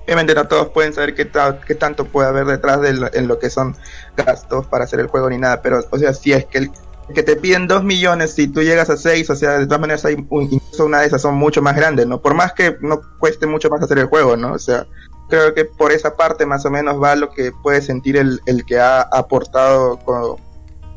obviamente 0.04 0.34
no 0.34 0.48
todos 0.48 0.70
pueden 0.70 0.92
saber 0.92 1.14
qué, 1.14 1.30
qué 1.64 1.74
tanto 1.76 2.06
puede 2.06 2.28
haber 2.28 2.46
detrás 2.46 2.80
de 2.80 2.92
lo, 2.94 3.14
en 3.14 3.28
lo 3.28 3.38
que 3.38 3.50
son 3.50 3.76
gastos 4.16 4.66
para 4.66 4.82
hacer 4.82 4.98
el 4.98 5.06
juego 5.06 5.30
ni 5.30 5.38
nada, 5.38 5.62
pero, 5.62 5.80
o 5.88 5.98
sea, 5.98 6.12
si 6.12 6.32
es 6.32 6.44
que 6.46 6.58
el 6.58 6.70
que 7.14 7.22
te 7.22 7.36
piden 7.36 7.68
2 7.68 7.84
millones 7.84 8.32
si 8.32 8.48
tú 8.48 8.62
llegas 8.62 8.90
a 8.90 8.96
6, 8.96 9.30
o 9.30 9.36
sea, 9.36 9.58
de 9.58 9.66
todas 9.66 9.80
maneras 9.80 10.04
hay 10.04 10.14
incluso 10.14 10.86
una 10.86 11.02
de 11.02 11.06
esas 11.06 11.22
son 11.22 11.36
mucho 11.36 11.62
más 11.62 11.76
grandes, 11.76 12.08
¿no? 12.08 12.20
Por 12.20 12.34
más 12.34 12.52
que 12.52 12.76
no 12.80 13.00
cueste 13.20 13.46
mucho 13.46 13.70
más 13.70 13.80
hacer 13.80 13.98
el 13.98 14.06
juego, 14.06 14.36
¿no? 14.36 14.54
O 14.54 14.58
sea, 14.58 14.88
creo 15.28 15.54
que 15.54 15.66
por 15.66 15.92
esa 15.92 16.16
parte 16.16 16.46
más 16.46 16.66
o 16.66 16.70
menos 16.70 17.00
va 17.00 17.14
lo 17.14 17.30
que 17.30 17.52
puede 17.62 17.80
sentir 17.80 18.16
el, 18.16 18.40
el 18.46 18.64
que 18.66 18.80
ha 18.80 19.02
aportado 19.02 20.00
con, 20.00 20.36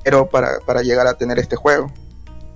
pero 0.03 0.28
para, 0.30 0.60
para 0.66 0.82
llegar 0.82 1.08
a 1.08 1.16
tener 1.16 1.40
este 1.40 1.56
juego. 1.56 1.92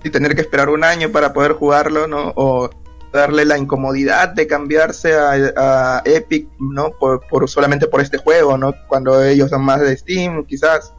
Y 0.02 0.10
tener 0.10 0.34
que 0.34 0.42
esperar 0.42 0.68
un 0.68 0.84
año 0.84 1.10
para 1.10 1.32
poder 1.32 1.52
jugarlo, 1.52 2.06
¿no? 2.06 2.32
O 2.36 2.68
darle 3.12 3.44
la 3.44 3.56
incomodidad 3.56 4.28
de 4.30 4.46
cambiarse 4.46 5.14
a, 5.14 5.32
a 5.56 6.02
Epic, 6.04 6.48
¿no? 6.58 6.90
Por, 6.90 7.26
por, 7.26 7.48
solamente 7.48 7.86
por 7.86 8.00
este 8.00 8.18
juego, 8.18 8.58
¿no? 8.58 8.74
Cuando 8.88 9.22
ellos 9.22 9.50
son 9.50 9.64
más 9.64 9.80
de 9.80 9.96
Steam, 9.96 10.44
quizás. 10.44 10.92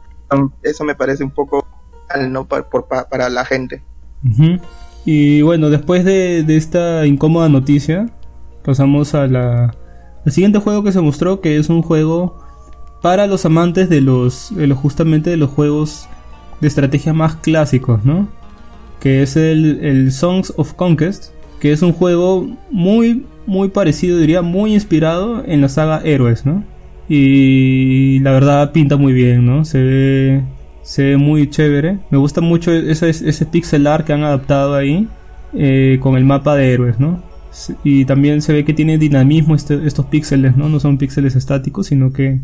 Eso 0.62 0.82
me 0.82 0.96
parece 0.96 1.22
un 1.22 1.30
poco 1.30 1.64
mal, 2.08 2.32
¿no? 2.32 2.46
Para, 2.46 2.68
por, 2.68 2.86
para 2.88 3.28
la 3.30 3.44
gente. 3.44 3.82
Ujú. 4.24 4.58
Y 5.04 5.42
bueno, 5.42 5.70
después 5.70 6.04
de, 6.04 6.42
de 6.42 6.56
esta 6.56 7.06
incómoda 7.06 7.48
noticia, 7.48 8.08
pasamos 8.64 9.14
a 9.14 9.28
la, 9.28 9.76
al 10.24 10.32
siguiente 10.32 10.58
juego 10.58 10.82
que 10.82 10.90
se 10.90 11.00
mostró, 11.00 11.40
que 11.40 11.58
es 11.58 11.68
un 11.68 11.82
juego 11.82 12.44
para 13.02 13.28
los 13.28 13.46
amantes 13.46 13.88
de 13.88 14.00
los, 14.00 14.48
de 14.56 14.66
los 14.66 14.76
justamente 14.76 15.30
de 15.30 15.36
los 15.36 15.50
juegos 15.50 16.08
de 16.60 16.68
estrategia 16.68 17.12
más 17.12 17.36
clásicos, 17.36 18.04
¿no? 18.04 18.28
Que 19.00 19.22
es 19.22 19.36
el, 19.36 20.10
Songs 20.12 20.52
of 20.56 20.74
Conquest, 20.74 21.32
que 21.60 21.72
es 21.72 21.82
un 21.82 21.92
juego 21.92 22.48
muy, 22.70 23.24
muy 23.46 23.68
parecido, 23.68 24.18
diría, 24.18 24.42
muy 24.42 24.74
inspirado 24.74 25.44
en 25.46 25.60
la 25.60 25.68
saga 25.68 26.00
Héroes, 26.04 26.46
¿no? 26.46 26.64
Y 27.08 28.18
la 28.20 28.32
verdad 28.32 28.72
pinta 28.72 28.96
muy 28.96 29.12
bien, 29.12 29.46
¿no? 29.46 29.64
Se 29.64 29.82
ve, 29.82 30.42
se 30.82 31.04
ve 31.04 31.16
muy 31.16 31.48
chévere. 31.48 31.98
Me 32.10 32.18
gusta 32.18 32.40
mucho 32.40 32.72
ese, 32.72 33.10
ese 33.10 33.46
pixel 33.46 33.86
art 33.86 34.06
que 34.06 34.12
han 34.12 34.24
adaptado 34.24 34.74
ahí 34.74 35.08
eh, 35.54 35.98
con 36.00 36.16
el 36.16 36.24
mapa 36.24 36.56
de 36.56 36.72
Héroes, 36.72 36.98
¿no? 36.98 37.22
Y 37.84 38.04
también 38.04 38.42
se 38.42 38.52
ve 38.52 38.64
que 38.64 38.74
tiene 38.74 38.98
dinamismo 38.98 39.54
este, 39.54 39.86
estos 39.86 40.06
píxeles, 40.06 40.56
¿no? 40.56 40.68
No 40.68 40.80
son 40.80 40.98
píxeles 40.98 41.36
estáticos, 41.36 41.86
sino 41.86 42.12
que 42.12 42.40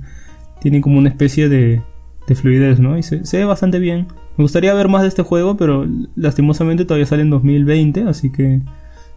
tienen 0.60 0.80
como 0.80 0.98
una 0.98 1.08
especie 1.08 1.48
de, 1.48 1.82
de 2.26 2.34
fluidez, 2.34 2.78
¿no? 2.78 2.96
Y 2.98 3.02
se, 3.02 3.20
ve 3.32 3.44
bastante 3.44 3.78
bien. 3.78 4.08
Me 4.36 4.44
gustaría 4.44 4.74
ver 4.74 4.88
más 4.88 5.02
de 5.02 5.08
este 5.08 5.22
juego, 5.22 5.56
pero 5.56 5.86
lastimosamente 6.16 6.84
todavía 6.84 7.06
sale 7.06 7.22
en 7.22 7.30
2020, 7.30 8.04
así 8.04 8.30
que 8.30 8.60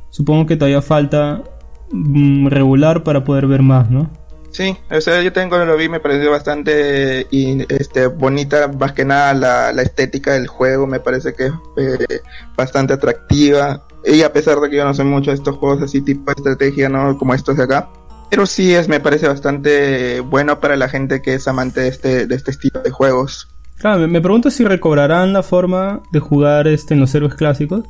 supongo 0.09 0.45
que 0.45 0.57
todavía 0.57 0.81
falta 0.81 1.43
mmm, 1.91 2.47
regular 2.47 3.03
para 3.03 3.23
poder 3.23 3.47
ver 3.47 3.61
más, 3.61 3.89
¿no? 3.89 4.09
Sí, 4.55 4.77
o 4.89 5.01
sea, 5.01 5.21
yo 5.21 5.33
tengo 5.33 5.57
lo 5.57 5.75
vi, 5.75 5.89
me 5.89 5.99
pareció 5.99 6.31
bastante 6.31 7.27
este, 7.75 8.07
bonita, 8.07 8.69
más 8.69 8.93
que 8.93 9.03
nada 9.03 9.33
la, 9.33 9.73
la, 9.73 9.81
estética 9.81 10.31
del 10.31 10.47
juego, 10.47 10.87
me 10.87 11.01
parece 11.01 11.33
que 11.33 11.47
es 11.47 11.53
eh, 11.75 12.21
bastante 12.55 12.93
atractiva. 12.93 13.85
Y 14.05 14.21
a 14.21 14.31
pesar 14.31 14.61
de 14.61 14.69
que 14.69 14.77
yo 14.77 14.85
no 14.85 14.93
sé 14.93 15.03
mucho 15.03 15.31
de 15.31 15.35
estos 15.35 15.57
juegos 15.57 15.81
así 15.81 15.99
tipo 15.99 16.31
de 16.31 16.35
estrategia, 16.37 16.87
¿no? 16.87 17.17
Como 17.17 17.33
estos 17.33 17.57
de 17.57 17.63
acá. 17.63 17.89
Pero 18.29 18.45
sí 18.45 18.73
es, 18.73 18.87
me 18.87 18.99
parece 18.99 19.27
bastante 19.27 20.19
bueno 20.19 20.59
para 20.59 20.75
la 20.75 20.89
gente 20.89 21.21
que 21.21 21.35
es 21.35 21.47
amante 21.47 21.81
de 21.81 21.87
este, 21.87 22.27
de 22.27 22.35
este 22.35 22.51
estilo 22.51 22.81
de 22.81 22.89
juegos. 22.89 23.47
Claro, 23.77 24.07
me 24.07 24.21
pregunto 24.21 24.49
si 24.49 24.63
recobrarán 24.63 25.33
la 25.33 25.43
forma 25.43 26.01
de 26.11 26.19
jugar 26.19 26.67
este 26.67 26.93
en 26.93 26.99
los 26.99 27.13
héroes 27.13 27.35
clásicos. 27.35 27.85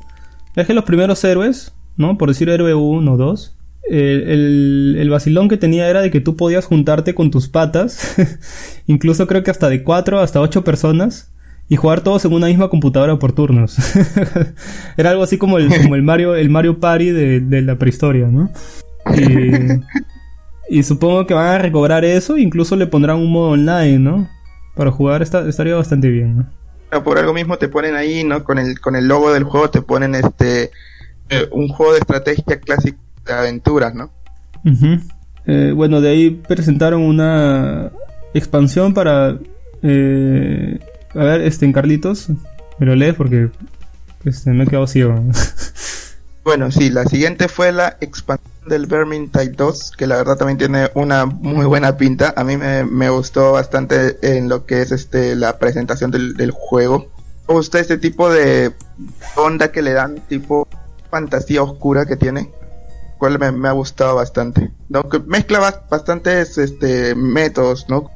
Es 0.56 0.68
que 0.68 0.74
los 0.74 0.84
primeros 0.84 1.24
héroes, 1.24 1.74
¿no? 1.98 2.18
Por 2.18 2.30
decir 2.30 2.50
héroe 2.50 2.74
1 2.74 3.12
o 3.12 3.18
2, 3.18 3.56
el, 3.90 3.98
el, 3.98 4.96
el, 5.00 5.10
vacilón 5.10 5.48
que 5.48 5.58
tenía 5.58 5.88
era 5.90 6.02
de 6.02 6.10
que 6.10 6.22
tú 6.22 6.36
podías 6.36 6.66
juntarte 6.66 7.14
con 7.14 7.30
tus 7.30 7.48
patas, 7.48 8.16
incluso 8.88 9.28
creo 9.28 9.44
que 9.44 9.52
hasta 9.52 9.70
de 9.70 9.84
4 9.84 10.20
hasta 10.20 10.42
8 10.42 10.64
personas, 10.64 11.32
y 11.68 11.76
jugar 11.78 12.02
todos 12.02 12.26
en 12.26 12.34
una 12.34 12.48
misma 12.48 12.70
computadora 12.70 13.18
por 13.18 13.34
turnos. 13.34 13.78
era 14.98 15.12
algo 15.12 15.24
así 15.24 15.38
como 15.38 15.58
el, 15.58 15.70
como 15.82 15.96
el 15.96 16.04
Mario, 16.04 16.36
el 16.36 16.50
Mario 16.50 16.80
Party 16.80 17.10
de, 17.10 17.40
de 17.40 17.62
la 17.62 17.78
prehistoria, 17.78 18.28
¿no? 18.28 18.52
Y, 19.16 19.52
y, 20.70 20.84
supongo 20.84 21.26
que 21.26 21.34
van 21.34 21.48
a 21.48 21.58
recobrar 21.58 22.06
eso, 22.06 22.38
incluso 22.38 22.76
le 22.76 22.88
pondrán 22.88 23.18
un 23.18 23.32
modo 23.32 23.50
online, 23.52 24.00
¿no? 24.00 24.30
Para 24.76 24.92
jugar 24.92 25.22
está, 25.22 25.48
estaría 25.48 25.76
bastante 25.76 26.10
bien, 26.10 26.38
¿no? 26.38 27.04
Por 27.04 27.18
algo 27.18 27.34
mismo 27.34 27.58
te 27.58 27.68
ponen 27.68 27.96
ahí, 27.96 28.24
¿no? 28.24 28.44
Con 28.44 28.58
el, 28.58 28.80
con 28.80 28.96
el 28.96 29.08
logo 29.08 29.34
del 29.34 29.44
juego 29.44 29.70
te 29.70 29.82
ponen 29.82 30.16
este 30.16 30.72
eh, 31.30 31.48
un 31.52 31.68
juego 31.68 31.94
de 31.94 32.00
estrategia 32.00 32.60
clásico 32.60 32.98
de 33.26 33.34
aventuras, 33.34 33.94
¿no? 33.96 34.12
Uh 34.64 34.70
-huh. 34.70 35.02
eh, 35.48 35.72
bueno, 35.76 36.02
de 36.02 36.10
ahí 36.10 36.30
presentaron 36.30 37.02
una 37.02 37.92
expansión 38.34 38.94
para... 38.94 39.38
Eh, 39.82 40.80
a 41.14 41.24
ver, 41.24 41.42
este, 41.42 41.66
en 41.66 41.74
Carlitos, 41.74 42.30
me 42.80 42.86
lo 42.86 42.96
lees 42.96 43.16
porque 43.16 43.50
este, 44.26 44.52
me 44.52 44.64
he 44.64 44.68
quedado 44.68 44.88
ciego. 44.88 45.24
bueno, 46.44 46.72
sí, 46.72 46.90
la 46.90 47.06
siguiente 47.06 47.48
fue 47.48 47.72
la 47.72 47.98
expansión 48.02 48.55
del 48.68 48.88
Vermintide 48.88 49.50
2, 49.50 49.92
que 49.98 50.08
la 50.08 50.18
verdad 50.18 50.38
también 50.38 50.58
tiene 50.58 50.90
una 50.96 51.26
muy 51.26 51.66
buena 51.66 51.98
pinta. 51.98 52.34
A 52.36 52.44
mí 52.44 52.58
me, 52.58 52.84
me 52.84 53.10
gustó 53.10 53.52
bastante 53.52 54.18
en 54.22 54.50
lo 54.50 54.66
que 54.66 54.82
es 54.82 54.92
este 54.92 55.36
la 55.36 55.58
presentación 55.58 56.12
del, 56.12 56.52
juego. 56.52 57.08
Me 57.48 57.56
gusta 57.56 57.80
este 57.80 57.98
tipo 57.98 58.30
de 58.30 58.74
onda 59.36 59.72
que 59.72 59.82
le 59.82 59.94
dan, 59.94 60.16
tipo 60.28 60.68
fantasía 61.10 61.64
oscura 61.64 62.06
que 62.06 62.18
tiene 62.18 62.52
cual 63.18 63.40
me, 63.40 63.68
ha 63.68 63.72
gustado 63.72 64.16
bastante. 64.16 64.72
¿no? 64.90 65.04
Que 65.04 65.20
mezcla 65.20 65.60
bastantes 65.90 66.58
este, 66.58 67.16
métodos, 67.16 67.86
¿no? 67.90 68.12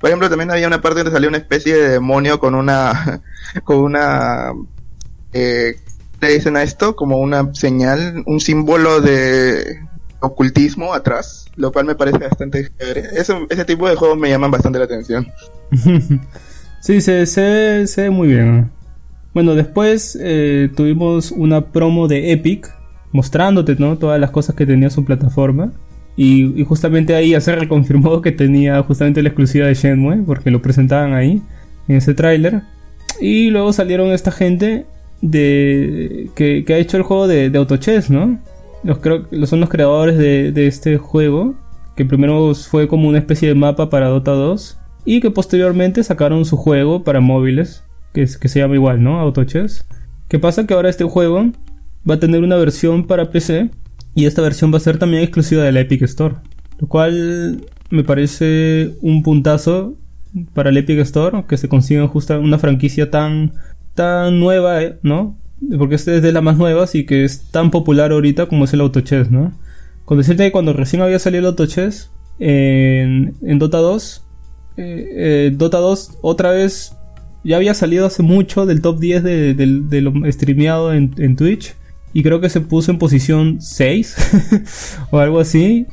Por 0.00 0.08
ejemplo, 0.08 0.28
también 0.28 0.50
había 0.50 0.68
una 0.68 0.80
parte 0.80 1.00
donde 1.00 1.12
salía 1.12 1.28
una 1.28 1.38
especie 1.38 1.74
de 1.74 1.88
demonio 1.88 2.38
con 2.38 2.54
una, 2.54 3.22
con 3.64 3.78
una, 3.78 4.52
eh, 5.32 5.80
le 6.20 6.28
dicen 6.28 6.56
a 6.56 6.62
esto 6.62 6.94
como 6.94 7.18
una 7.18 7.52
señal, 7.54 8.22
un 8.26 8.40
símbolo 8.40 9.00
de 9.00 9.80
ocultismo 10.24 10.94
atrás, 10.94 11.46
lo 11.56 11.72
cual 11.72 11.86
me 11.86 11.94
parece 11.94 12.18
bastante 12.18 12.70
chévere. 12.78 13.08
Ese, 13.16 13.64
tipo 13.64 13.88
de 13.88 13.96
juegos 13.96 14.18
me 14.18 14.30
llaman 14.30 14.50
bastante 14.50 14.78
la 14.78 14.86
atención. 14.86 15.26
sí, 16.80 17.00
se, 17.00 17.26
se, 17.26 17.86
se 17.86 18.02
ve 18.02 18.10
muy 18.10 18.28
bien. 18.28 18.70
Bueno, 19.34 19.54
después 19.54 20.16
eh, 20.20 20.70
tuvimos 20.76 21.32
una 21.32 21.72
promo 21.72 22.06
de 22.06 22.32
Epic 22.32 22.72
mostrándote 23.14 23.76
¿no? 23.78 23.98
todas 23.98 24.20
las 24.20 24.30
cosas 24.30 24.54
que 24.56 24.66
tenía 24.66 24.90
su 24.90 25.04
plataforma. 25.04 25.72
Y, 26.16 26.64
justamente 26.64 27.14
ahí 27.14 27.30
ya 27.30 27.40
se 27.40 27.54
reconfirmó 27.56 28.22
que 28.22 28.30
tenía 28.30 28.80
justamente 28.82 29.22
la 29.22 29.30
exclusiva 29.30 29.66
de 29.66 29.74
Shenmue, 29.74 30.22
porque 30.24 30.50
lo 30.50 30.62
presentaban 30.62 31.12
ahí, 31.14 31.42
en 31.88 31.96
ese 31.96 32.14
tráiler. 32.14 32.62
Y 33.20 33.50
luego 33.50 33.72
salieron 33.72 34.12
esta 34.12 34.30
gente 34.30 34.86
de 35.22 36.30
que, 36.36 36.64
que 36.64 36.74
ha 36.74 36.78
hecho 36.78 36.96
el 36.96 37.02
juego 37.02 37.26
de, 37.26 37.50
de 37.50 37.58
Autochess, 37.58 38.10
¿no? 38.10 38.38
Los, 38.84 38.98
creo, 38.98 39.26
son 39.46 39.60
los 39.60 39.68
creadores 39.68 40.18
de, 40.18 40.52
de, 40.52 40.66
este 40.66 40.98
juego, 40.98 41.54
que 41.96 42.04
primero 42.04 42.54
fue 42.54 42.86
como 42.86 43.08
una 43.08 43.18
especie 43.18 43.48
de 43.48 43.54
mapa 43.54 43.88
para 43.88 44.08
Dota 44.08 44.32
2, 44.32 44.78
y 45.04 45.20
que 45.20 45.30
posteriormente 45.30 46.02
sacaron 46.02 46.44
su 46.44 46.56
juego 46.56 47.02
para 47.02 47.20
móviles, 47.20 47.84
que, 48.12 48.22
es, 48.22 48.38
que 48.38 48.48
se 48.48 48.60
llama 48.60 48.74
igual, 48.74 49.02
¿no? 49.02 49.20
Autochess. 49.20 49.86
¿Qué 50.28 50.38
pasa? 50.38 50.66
Que 50.66 50.74
ahora 50.74 50.88
este 50.88 51.04
juego 51.04 51.50
va 52.08 52.14
a 52.14 52.20
tener 52.20 52.42
una 52.42 52.56
versión 52.56 53.06
para 53.06 53.30
PC 53.30 53.70
y 54.14 54.26
esta 54.26 54.42
versión 54.42 54.72
va 54.72 54.78
a 54.78 54.80
ser 54.80 54.98
también 54.98 55.22
exclusiva 55.22 55.62
de 55.62 55.72
la 55.72 55.80
Epic 55.80 56.02
Store. 56.02 56.36
Lo 56.78 56.88
cual 56.88 57.64
me 57.90 58.04
parece 58.04 58.94
un 59.00 59.22
puntazo 59.22 59.96
para 60.52 60.70
el 60.70 60.76
Epic 60.76 60.98
Store 61.00 61.44
que 61.48 61.56
se 61.56 61.68
consiga 61.68 62.06
justo 62.08 62.38
una 62.40 62.58
franquicia 62.58 63.10
tan 63.10 63.52
tan 63.94 64.40
nueva, 64.40 64.80
¿no? 65.02 65.38
Porque 65.78 65.94
esta 65.94 66.14
es 66.14 66.22
de 66.22 66.32
las 66.32 66.42
más 66.42 66.56
nuevas 66.56 66.94
y 66.94 67.04
que 67.04 67.24
es 67.24 67.50
tan 67.50 67.70
popular 67.70 68.12
ahorita 68.12 68.46
como 68.46 68.64
es 68.64 68.72
el 68.72 68.80
Auto 68.80 69.00
Chess, 69.00 69.30
¿no? 69.30 69.52
Con 70.04 70.18
decirte 70.18 70.44
que 70.44 70.52
cuando 70.52 70.72
recién 70.72 71.02
había 71.02 71.18
salido 71.18 71.40
el 71.40 71.46
Auto 71.46 71.66
Chess 71.66 72.10
en, 72.38 73.34
en 73.42 73.58
Dota 73.58 73.78
2, 73.78 74.24
eh, 74.76 75.08
eh, 75.16 75.52
Dota 75.54 75.78
2 75.78 76.18
otra 76.22 76.50
vez 76.50 76.96
ya 77.44 77.56
había 77.56 77.74
salido 77.74 78.06
hace 78.06 78.22
mucho 78.22 78.66
del 78.66 78.80
top 78.80 78.98
10 78.98 79.22
de, 79.22 79.54
de, 79.54 79.80
de 79.82 80.00
lo 80.00 80.12
streameado 80.32 80.92
en, 80.92 81.14
en 81.18 81.36
Twitch 81.36 81.74
y 82.14 82.22
creo 82.22 82.40
que 82.40 82.48
se 82.48 82.60
puso 82.60 82.90
en 82.90 82.98
posición 82.98 83.60
6 83.60 84.16
o 85.10 85.18
algo 85.18 85.40
así. 85.40 85.86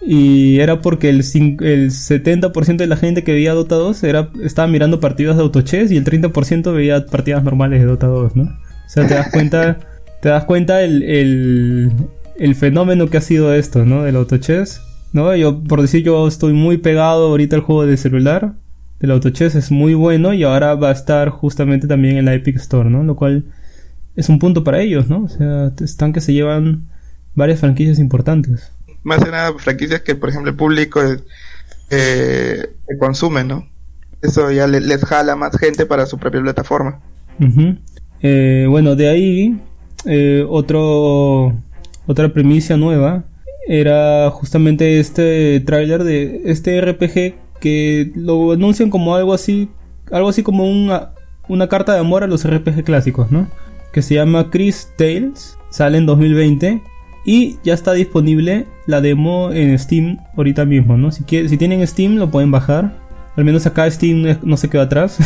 Y 0.00 0.60
era 0.60 0.80
porque 0.80 1.10
el, 1.10 1.18
el 1.18 1.90
70% 1.90 2.76
de 2.76 2.86
la 2.86 2.96
gente 2.96 3.24
que 3.24 3.32
veía 3.32 3.52
Dota 3.52 3.74
2 3.74 4.02
era, 4.04 4.30
estaba 4.42 4.68
mirando 4.68 5.00
partidas 5.00 5.36
de 5.36 5.42
autochess 5.42 5.90
y 5.90 5.96
el 5.96 6.04
30% 6.04 6.72
veía 6.72 7.04
partidas 7.04 7.42
normales 7.42 7.80
de 7.80 7.86
Dota 7.86 8.06
2, 8.06 8.36
¿no? 8.36 8.58
O 8.88 8.90
sea, 8.90 9.06
te 9.06 9.14
das 9.14 9.30
cuenta, 9.30 9.78
te 10.22 10.30
das 10.30 10.44
cuenta 10.44 10.80
el, 10.82 11.02
el, 11.02 11.92
el 12.38 12.54
fenómeno 12.54 13.08
que 13.08 13.18
ha 13.18 13.20
sido 13.20 13.52
esto, 13.52 13.84
¿no? 13.84 14.02
Del 14.02 14.16
autochess. 14.16 14.80
¿no? 15.12 15.36
Yo, 15.36 15.62
por 15.62 15.82
decir, 15.82 16.02
yo 16.02 16.26
estoy 16.26 16.54
muy 16.54 16.78
pegado 16.78 17.26
ahorita 17.28 17.56
al 17.56 17.62
juego 17.62 17.84
de 17.84 17.98
celular. 17.98 18.54
Del 18.98 19.10
autochess 19.10 19.54
es 19.54 19.70
muy 19.70 19.92
bueno 19.92 20.32
y 20.32 20.42
ahora 20.42 20.74
va 20.74 20.88
a 20.88 20.92
estar 20.92 21.28
justamente 21.28 21.86
también 21.86 22.16
en 22.16 22.24
la 22.24 22.34
Epic 22.34 22.56
Store, 22.56 22.88
¿no? 22.88 23.04
Lo 23.04 23.14
cual 23.14 23.44
es 24.16 24.30
un 24.30 24.38
punto 24.38 24.64
para 24.64 24.80
ellos, 24.80 25.08
¿no? 25.08 25.24
O 25.24 25.28
sea, 25.28 25.70
están 25.84 26.14
que 26.14 26.22
se 26.22 26.32
llevan 26.32 26.88
varias 27.34 27.60
franquicias 27.60 27.98
importantes. 27.98 28.72
Más 29.04 29.22
que 29.22 29.30
nada 29.30 29.52
franquicias 29.58 30.00
que, 30.00 30.14
por 30.14 30.30
ejemplo, 30.30 30.50
el 30.50 30.56
público 30.56 31.00
eh, 31.90 32.70
consume, 32.98 33.44
¿no? 33.44 33.68
Eso 34.22 34.50
ya 34.50 34.66
le, 34.66 34.80
les 34.80 35.04
jala 35.04 35.36
más 35.36 35.56
gente 35.58 35.84
para 35.84 36.06
su 36.06 36.18
propia 36.18 36.40
plataforma. 36.40 37.00
Uh 37.38 37.44
-huh. 37.44 37.78
Eh, 38.22 38.66
bueno, 38.68 38.96
de 38.96 39.08
ahí, 39.08 39.58
eh, 40.04 40.44
otra 40.48 42.32
primicia 42.32 42.76
nueva 42.76 43.24
era 43.66 44.30
justamente 44.30 44.98
este 44.98 45.60
tráiler 45.60 46.02
de 46.02 46.42
este 46.46 46.80
RPG 46.80 47.34
que 47.60 48.10
lo 48.14 48.52
anuncian 48.52 48.90
como 48.90 49.14
algo 49.14 49.34
así, 49.34 49.68
algo 50.10 50.28
así 50.28 50.42
como 50.42 50.68
una, 50.68 51.10
una 51.48 51.68
carta 51.68 51.92
de 51.92 52.00
amor 52.00 52.24
a 52.24 52.26
los 52.26 52.48
RPG 52.48 52.84
clásicos, 52.84 53.30
¿no? 53.30 53.48
Que 53.92 54.02
se 54.02 54.14
llama 54.14 54.50
Chris 54.50 54.88
Tales, 54.96 55.58
sale 55.70 55.98
en 55.98 56.06
2020 56.06 56.80
y 57.26 57.58
ya 57.62 57.74
está 57.74 57.92
disponible 57.92 58.66
la 58.86 59.02
demo 59.02 59.52
en 59.52 59.78
Steam 59.78 60.18
ahorita 60.36 60.64
mismo, 60.64 60.96
¿no? 60.96 61.12
Si, 61.12 61.24
si 61.26 61.56
tienen 61.58 61.86
Steam 61.86 62.16
lo 62.16 62.30
pueden 62.30 62.50
bajar. 62.50 62.96
Al 63.36 63.44
menos 63.44 63.66
acá 63.66 63.88
Steam 63.90 64.38
no 64.42 64.56
se 64.56 64.70
queda 64.70 64.84
atrás. 64.84 65.18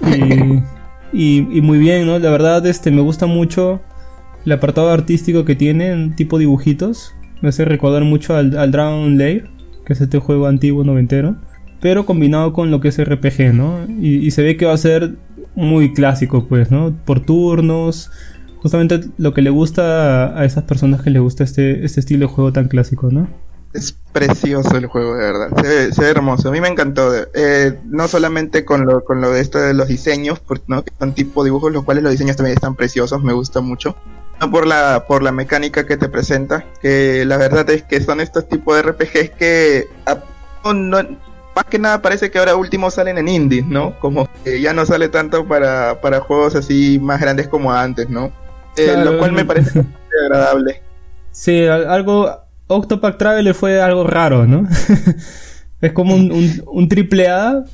y, 1.12 1.42
muy 1.62 1.78
bien, 1.78 2.06
¿no? 2.06 2.18
La 2.18 2.30
verdad 2.30 2.66
este, 2.66 2.90
me 2.90 3.00
gusta 3.00 3.26
mucho 3.26 3.80
el 4.44 4.52
apartado 4.52 4.90
artístico 4.90 5.44
que 5.44 5.56
tiene, 5.56 6.12
tipo 6.16 6.38
dibujitos. 6.38 7.14
Me 7.42 7.48
hace 7.48 7.64
recordar 7.64 8.04
mucho 8.04 8.36
al, 8.36 8.50
Dragon 8.70 9.16
Lair, 9.16 9.48
que 9.84 9.92
es 9.92 10.00
este 10.00 10.18
juego 10.18 10.46
antiguo 10.46 10.84
noventero. 10.84 11.36
Pero 11.80 12.04
combinado 12.04 12.52
con 12.52 12.70
lo 12.70 12.80
que 12.80 12.88
es 12.88 13.02
RPG, 13.02 13.54
¿no? 13.54 13.86
Y, 13.88 14.16
y 14.16 14.30
se 14.30 14.42
ve 14.42 14.56
que 14.56 14.66
va 14.66 14.74
a 14.74 14.78
ser 14.78 15.16
muy 15.54 15.92
clásico, 15.94 16.46
pues, 16.46 16.70
¿no? 16.70 16.94
Por 17.04 17.20
turnos, 17.20 18.10
justamente 18.60 19.00
lo 19.16 19.32
que 19.34 19.42
le 19.42 19.50
gusta 19.50 20.38
a 20.38 20.44
esas 20.44 20.64
personas 20.64 21.02
que 21.02 21.10
les 21.10 21.22
gusta 21.22 21.44
este, 21.44 21.84
este 21.84 22.00
estilo 22.00 22.26
de 22.26 22.32
juego 22.32 22.52
tan 22.52 22.68
clásico, 22.68 23.10
¿no? 23.10 23.28
Es 23.72 23.96
precioso 24.12 24.76
el 24.76 24.86
juego, 24.86 25.14
de 25.14 25.32
verdad. 25.32 25.92
Se 25.92 26.02
ve, 26.02 26.08
hermoso. 26.08 26.48
A 26.48 26.52
mí 26.52 26.60
me 26.60 26.68
encantó. 26.68 27.12
Eh, 27.34 27.78
no 27.84 28.08
solamente 28.08 28.64
con 28.64 28.84
lo, 28.84 29.04
con 29.04 29.20
lo 29.20 29.30
de 29.30 29.40
esto 29.40 29.60
de 29.60 29.74
los 29.74 29.88
diseños, 29.88 30.42
¿no? 30.66 30.82
que 30.82 30.92
son 30.98 31.14
tipo 31.14 31.44
dibujos, 31.44 31.72
los 31.72 31.84
cuales 31.84 32.02
los 32.02 32.12
diseños 32.12 32.36
también 32.36 32.56
están 32.56 32.74
preciosos, 32.74 33.22
me 33.22 33.32
gusta 33.32 33.60
mucho. 33.60 33.96
No 34.40 34.50
por 34.50 34.66
la, 34.66 35.04
por 35.06 35.22
la 35.22 35.32
mecánica 35.32 35.86
que 35.86 35.96
te 35.96 36.08
presenta, 36.08 36.64
que 36.80 37.24
la 37.26 37.36
verdad 37.36 37.68
es 37.70 37.82
que 37.82 38.00
son 38.00 38.20
estos 38.20 38.48
tipos 38.48 38.74
de 38.74 38.82
RPGs 38.82 39.30
que 39.38 39.88
más 41.54 41.64
que 41.66 41.78
nada 41.78 42.00
parece 42.00 42.30
que 42.30 42.38
ahora 42.38 42.56
últimos 42.56 42.94
salen 42.94 43.18
en 43.18 43.28
indies, 43.28 43.66
¿no? 43.66 43.98
Como 44.00 44.28
que 44.44 44.60
ya 44.60 44.72
no 44.72 44.86
sale 44.86 45.08
tanto 45.08 45.46
para, 45.46 46.00
para 46.00 46.20
juegos 46.20 46.54
así 46.54 46.98
más 47.00 47.20
grandes 47.20 47.48
como 47.48 47.72
antes, 47.72 48.08
¿no? 48.08 48.32
Eh, 48.76 48.94
lo 49.04 49.18
cual 49.18 49.32
me 49.32 49.44
parece 49.44 49.84
agradable. 50.24 50.82
Sí, 51.32 51.66
algo. 51.66 52.49
Octopath 52.70 53.18
Traveler 53.18 53.54
fue 53.54 53.80
algo 53.80 54.04
raro, 54.04 54.46
¿no? 54.46 54.68
es 55.80 55.92
como 55.92 56.14
un, 56.14 56.88
triple 56.88 57.28
A, 57.28 57.64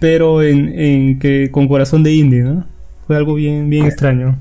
pero 0.00 0.42
en, 0.42 1.18
que 1.18 1.50
con 1.50 1.68
corazón 1.68 2.02
de 2.02 2.12
indie, 2.12 2.42
¿no? 2.42 2.66
Fue 3.06 3.16
algo 3.16 3.34
bien, 3.34 3.68
bien 3.68 3.84
extraño. 3.84 4.38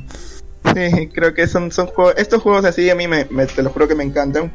Sí, 0.73 1.07
creo 1.07 1.33
que 1.33 1.45
son, 1.45 1.71
son 1.71 1.87
juegos, 1.87 2.13
estos 2.17 2.41
juegos 2.41 2.63
así 2.63 2.89
a 2.89 2.95
mí 2.95 3.07
me, 3.07 3.25
te 3.25 3.61
lo 3.61 3.69
juro 3.69 3.87
que 3.87 3.95
me 3.95 4.03
encantan. 4.05 4.51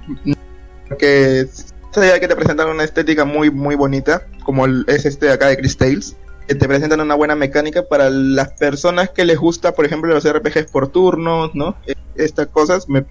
Porque 0.88 1.46
sabía 1.90 2.18
que 2.18 2.28
te 2.28 2.36
presentan 2.36 2.70
una 2.70 2.84
estética 2.84 3.26
muy, 3.26 3.50
muy 3.50 3.74
bonita, 3.74 4.26
como 4.42 4.66
es 4.66 5.04
este 5.04 5.26
de 5.26 5.32
acá 5.32 5.48
de 5.48 5.58
Chris 5.58 5.76
Tales 5.76 6.16
que 6.46 6.54
te 6.54 6.68
presentan 6.68 7.00
una 7.00 7.16
buena 7.16 7.34
mecánica 7.34 7.82
para 7.88 8.08
las 8.08 8.52
personas 8.52 9.10
que 9.10 9.24
les 9.24 9.36
gusta, 9.36 9.74
por 9.74 9.84
ejemplo, 9.84 10.14
los 10.14 10.24
RPGs 10.32 10.70
por 10.70 10.88
turnos, 10.88 11.54
¿no? 11.54 11.76
E, 11.86 11.94
estas 12.14 12.46
cosas, 12.46 12.88
me, 12.88 13.04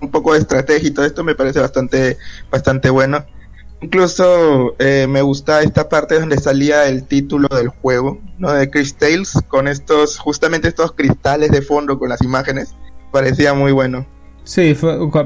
un 0.00 0.10
poco 0.10 0.32
de 0.32 0.40
estrategia 0.40 0.88
y 0.88 0.92
todo 0.92 1.06
esto 1.06 1.24
me 1.24 1.34
parece 1.34 1.60
bastante, 1.60 2.16
bastante 2.50 2.90
bueno. 2.90 3.24
Incluso 3.80 4.74
eh, 4.78 5.06
me 5.08 5.20
gusta 5.20 5.60
esta 5.62 5.88
parte 5.88 6.18
donde 6.18 6.38
salía 6.38 6.88
el 6.88 7.04
título 7.04 7.48
del 7.48 7.68
juego, 7.68 8.18
¿no? 8.38 8.52
De 8.52 8.66
Tales, 8.66 9.34
con 9.48 9.68
estos, 9.68 10.18
justamente 10.18 10.68
estos 10.68 10.92
cristales 10.92 11.50
de 11.50 11.60
fondo 11.60 11.98
con 11.98 12.08
las 12.08 12.22
imágenes. 12.22 12.74
Parecía 13.12 13.52
muy 13.52 13.72
bueno. 13.72 14.06
Sí, 14.44 14.76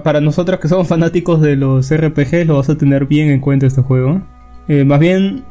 para 0.03 0.21
nosotros 0.21 0.59
que 0.61 0.69
somos 0.69 0.89
fanáticos 0.89 1.43
de 1.43 1.55
los 1.55 1.95
RPGs, 1.95 2.47
lo 2.47 2.57
vas 2.57 2.71
a 2.71 2.79
tener 2.79 3.07
bien 3.07 3.31
en 3.31 3.41
cuenta 3.41 3.67
este 3.67 3.83
juego. 3.83 4.23
Eh, 4.67 4.85
más 4.85 4.99
bien, 4.99 5.45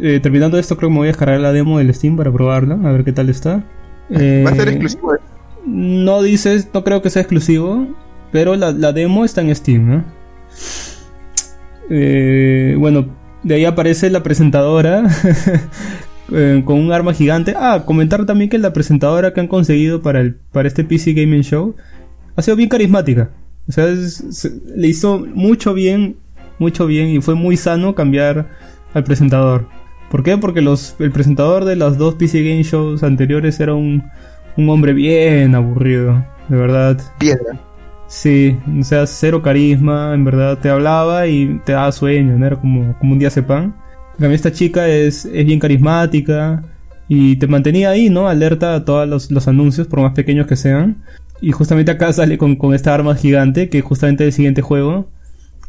eh, 0.00 0.20
terminando 0.22 0.58
esto, 0.58 0.76
creo 0.76 0.90
que 0.90 0.92
me 0.92 0.98
voy 0.98 1.08
a 1.08 1.12
descargar 1.12 1.40
la 1.40 1.52
demo 1.52 1.78
del 1.78 1.92
Steam 1.94 2.16
para 2.16 2.30
probarla, 2.30 2.74
a 2.74 2.92
ver 2.92 3.04
qué 3.04 3.12
tal 3.12 3.30
está. 3.30 3.64
¿Va 4.10 4.50
a 4.50 4.54
ser 4.54 4.68
eh, 4.68 4.72
exclusivo? 4.72 5.14
No 5.66 6.22
dices, 6.22 6.68
no 6.72 6.84
creo 6.84 7.00
que 7.00 7.10
sea 7.10 7.22
exclusivo, 7.22 7.86
pero 8.32 8.56
la, 8.56 8.72
demo 8.92 9.24
está 9.24 9.40
en 9.40 9.54
Steam, 9.54 10.04
bueno, 12.78 13.08
de 13.42 13.54
ahí 13.54 13.64
aparece 13.64 14.10
la 14.10 14.22
presentadora 14.22 15.04
con 16.64 16.78
un 16.78 16.92
arma 16.92 17.14
gigante. 17.14 17.54
Ah, 17.56 17.84
comentar 17.86 18.26
también 18.26 18.50
que 18.50 18.58
la 18.58 18.72
presentadora 18.72 19.32
que 19.32 19.40
han 19.40 19.48
conseguido 19.48 20.02
para, 20.02 20.20
el, 20.20 20.36
para 20.52 20.68
este 20.68 20.84
PC 20.84 21.14
Gaming 21.14 21.42
Show 21.42 21.74
ha 22.36 22.42
sido 22.42 22.56
bien 22.56 22.68
carismática. 22.68 23.30
O 23.68 23.72
sea, 23.72 23.86
le 23.86 24.88
hizo 24.88 25.18
mucho 25.18 25.74
bien, 25.74 26.16
mucho 26.58 26.86
bien 26.86 27.08
y 27.08 27.20
fue 27.20 27.34
muy 27.34 27.56
sano 27.56 27.94
cambiar 27.94 28.48
al 28.94 29.04
presentador. 29.04 29.68
¿Por 30.10 30.22
qué? 30.22 30.38
Porque 30.38 30.62
los, 30.62 30.96
el 31.00 31.10
presentador 31.10 31.64
de 31.66 31.76
las 31.76 31.98
dos 31.98 32.14
PC 32.14 32.42
Game 32.42 32.62
Shows 32.62 33.02
anteriores 33.02 33.60
era 33.60 33.74
un, 33.74 34.04
un 34.56 34.70
hombre 34.70 34.94
bien 34.94 35.54
aburrido, 35.54 36.24
de 36.48 36.56
verdad. 36.56 36.98
Piedra. 37.18 37.67
Sí, 38.08 38.56
o 38.80 38.82
sea, 38.82 39.06
cero 39.06 39.42
carisma, 39.42 40.14
en 40.14 40.24
verdad 40.24 40.58
te 40.58 40.70
hablaba 40.70 41.26
y 41.26 41.60
te 41.64 41.72
daba 41.72 41.92
sueño, 41.92 42.38
¿no? 42.38 42.46
Era 42.46 42.56
como, 42.56 42.98
como 42.98 43.12
un 43.12 43.18
día 43.18 43.30
sepan. 43.30 43.76
En 44.18 44.32
esta 44.32 44.50
chica 44.50 44.88
es, 44.88 45.26
es 45.26 45.46
bien 45.46 45.60
carismática 45.60 46.62
y 47.06 47.36
te 47.36 47.46
mantenía 47.46 47.90
ahí, 47.90 48.10
¿no? 48.10 48.28
Alerta 48.28 48.74
a 48.74 48.84
todos 48.84 49.30
los, 49.30 49.48
anuncios, 49.48 49.86
por 49.86 50.00
más 50.00 50.14
pequeños 50.14 50.46
que 50.46 50.56
sean. 50.56 51.04
Y 51.40 51.52
justamente 51.52 51.90
acá 51.90 52.12
sale 52.14 52.38
con, 52.38 52.56
con 52.56 52.74
esta 52.74 52.94
arma 52.94 53.14
gigante, 53.14 53.68
que 53.68 53.82
justamente 53.82 54.24
el 54.24 54.32
siguiente 54.32 54.62
juego 54.62 55.10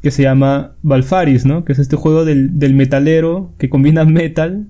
que 0.01 0.11
se 0.11 0.23
llama 0.23 0.75
Valfaris, 0.81 1.45
¿no? 1.45 1.65
Que 1.65 1.73
es 1.73 1.79
este 1.79 1.95
juego 1.95 2.25
del, 2.25 2.73
metalero 2.73 3.53
que 3.57 3.69
combina 3.69 4.05
metal, 4.05 4.67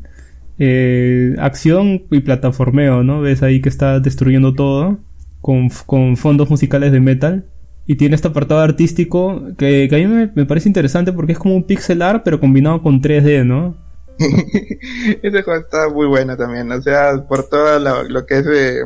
eh, 0.58 1.36
acción 1.40 2.04
y 2.10 2.22
plataformeo, 2.22 3.04
¿no? 3.04 3.22
Ves 3.22 3.44
ahí 3.44 3.62
que 3.62 3.70
está 3.70 4.00
destruyendo 4.00 4.54
todo 4.54 5.00
con, 5.42 5.70
fondos 6.18 6.50
musicales 6.50 6.92
de 6.92 7.00
metal. 7.00 7.46
Y 7.90 7.96
tiene 7.96 8.14
este 8.16 8.28
apartado 8.28 8.62
artístico 8.62 9.42
que, 9.58 9.90
a 9.92 9.96
mí 9.96 10.06
me, 10.36 10.46
parece 10.46 10.70
interesante 10.70 11.12
porque 11.12 11.32
es 11.32 11.40
como 11.40 11.56
un 11.56 11.64
pixel 11.64 12.04
art 12.04 12.22
pero 12.24 12.40
combinado 12.40 12.84
con 12.84 13.02
3D, 13.02 13.44
¿no? 13.44 13.76
Ese 15.24 15.42
juego 15.42 15.60
está 15.60 15.90
muy 15.90 16.06
bueno 16.06 16.38
también, 16.38 16.72
o 16.72 16.80
sea, 16.84 17.26
por 17.28 17.50
todo 17.50 17.80
lo, 18.08 18.26
que 18.28 18.38
es 18.38 18.46
eh, 18.46 18.82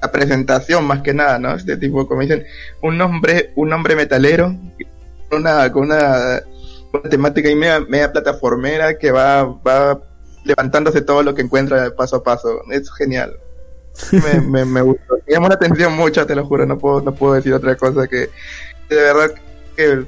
la 0.00 0.10
presentación 0.10 0.86
más 0.86 1.02
que 1.02 1.12
nada, 1.12 1.38
¿no? 1.38 1.56
Este 1.56 1.76
tipo, 1.76 2.08
como 2.08 2.22
dicen, 2.22 2.42
un 2.80 2.98
hombre, 3.02 3.52
un 3.54 3.70
hombre 3.70 3.94
metalero 3.96 4.56
una, 5.30 5.70
con 5.70 5.82
una, 5.82 6.40
temática 7.10 7.50
y 7.50 7.54
media, 7.54 7.80
media 7.80 8.10
plataformera 8.10 8.96
que 8.96 9.10
va, 9.10 9.44
va 9.44 10.00
levantándose 10.44 11.02
todo 11.02 11.22
lo 11.22 11.34
que 11.34 11.42
encuentra 11.42 11.94
paso 11.94 12.16
a 12.16 12.22
paso. 12.22 12.62
Es 12.70 12.90
genial. 12.94 13.36
Me, 14.12 14.82
gustó. 14.82 15.14
Me 15.26 15.34
llamó 15.34 15.48
la 15.48 15.54
atención 15.54 15.94
mucho, 15.94 16.26
te 16.26 16.34
lo 16.34 16.44
juro. 16.44 16.66
No 16.66 16.78
puedo, 16.78 17.00
no 17.02 17.14
puedo 17.14 17.34
decir 17.34 17.52
otra 17.52 17.76
cosa 17.76 18.06
que 18.06 18.28
de 18.88 18.96
verdad 18.96 19.30
que 19.76 20.04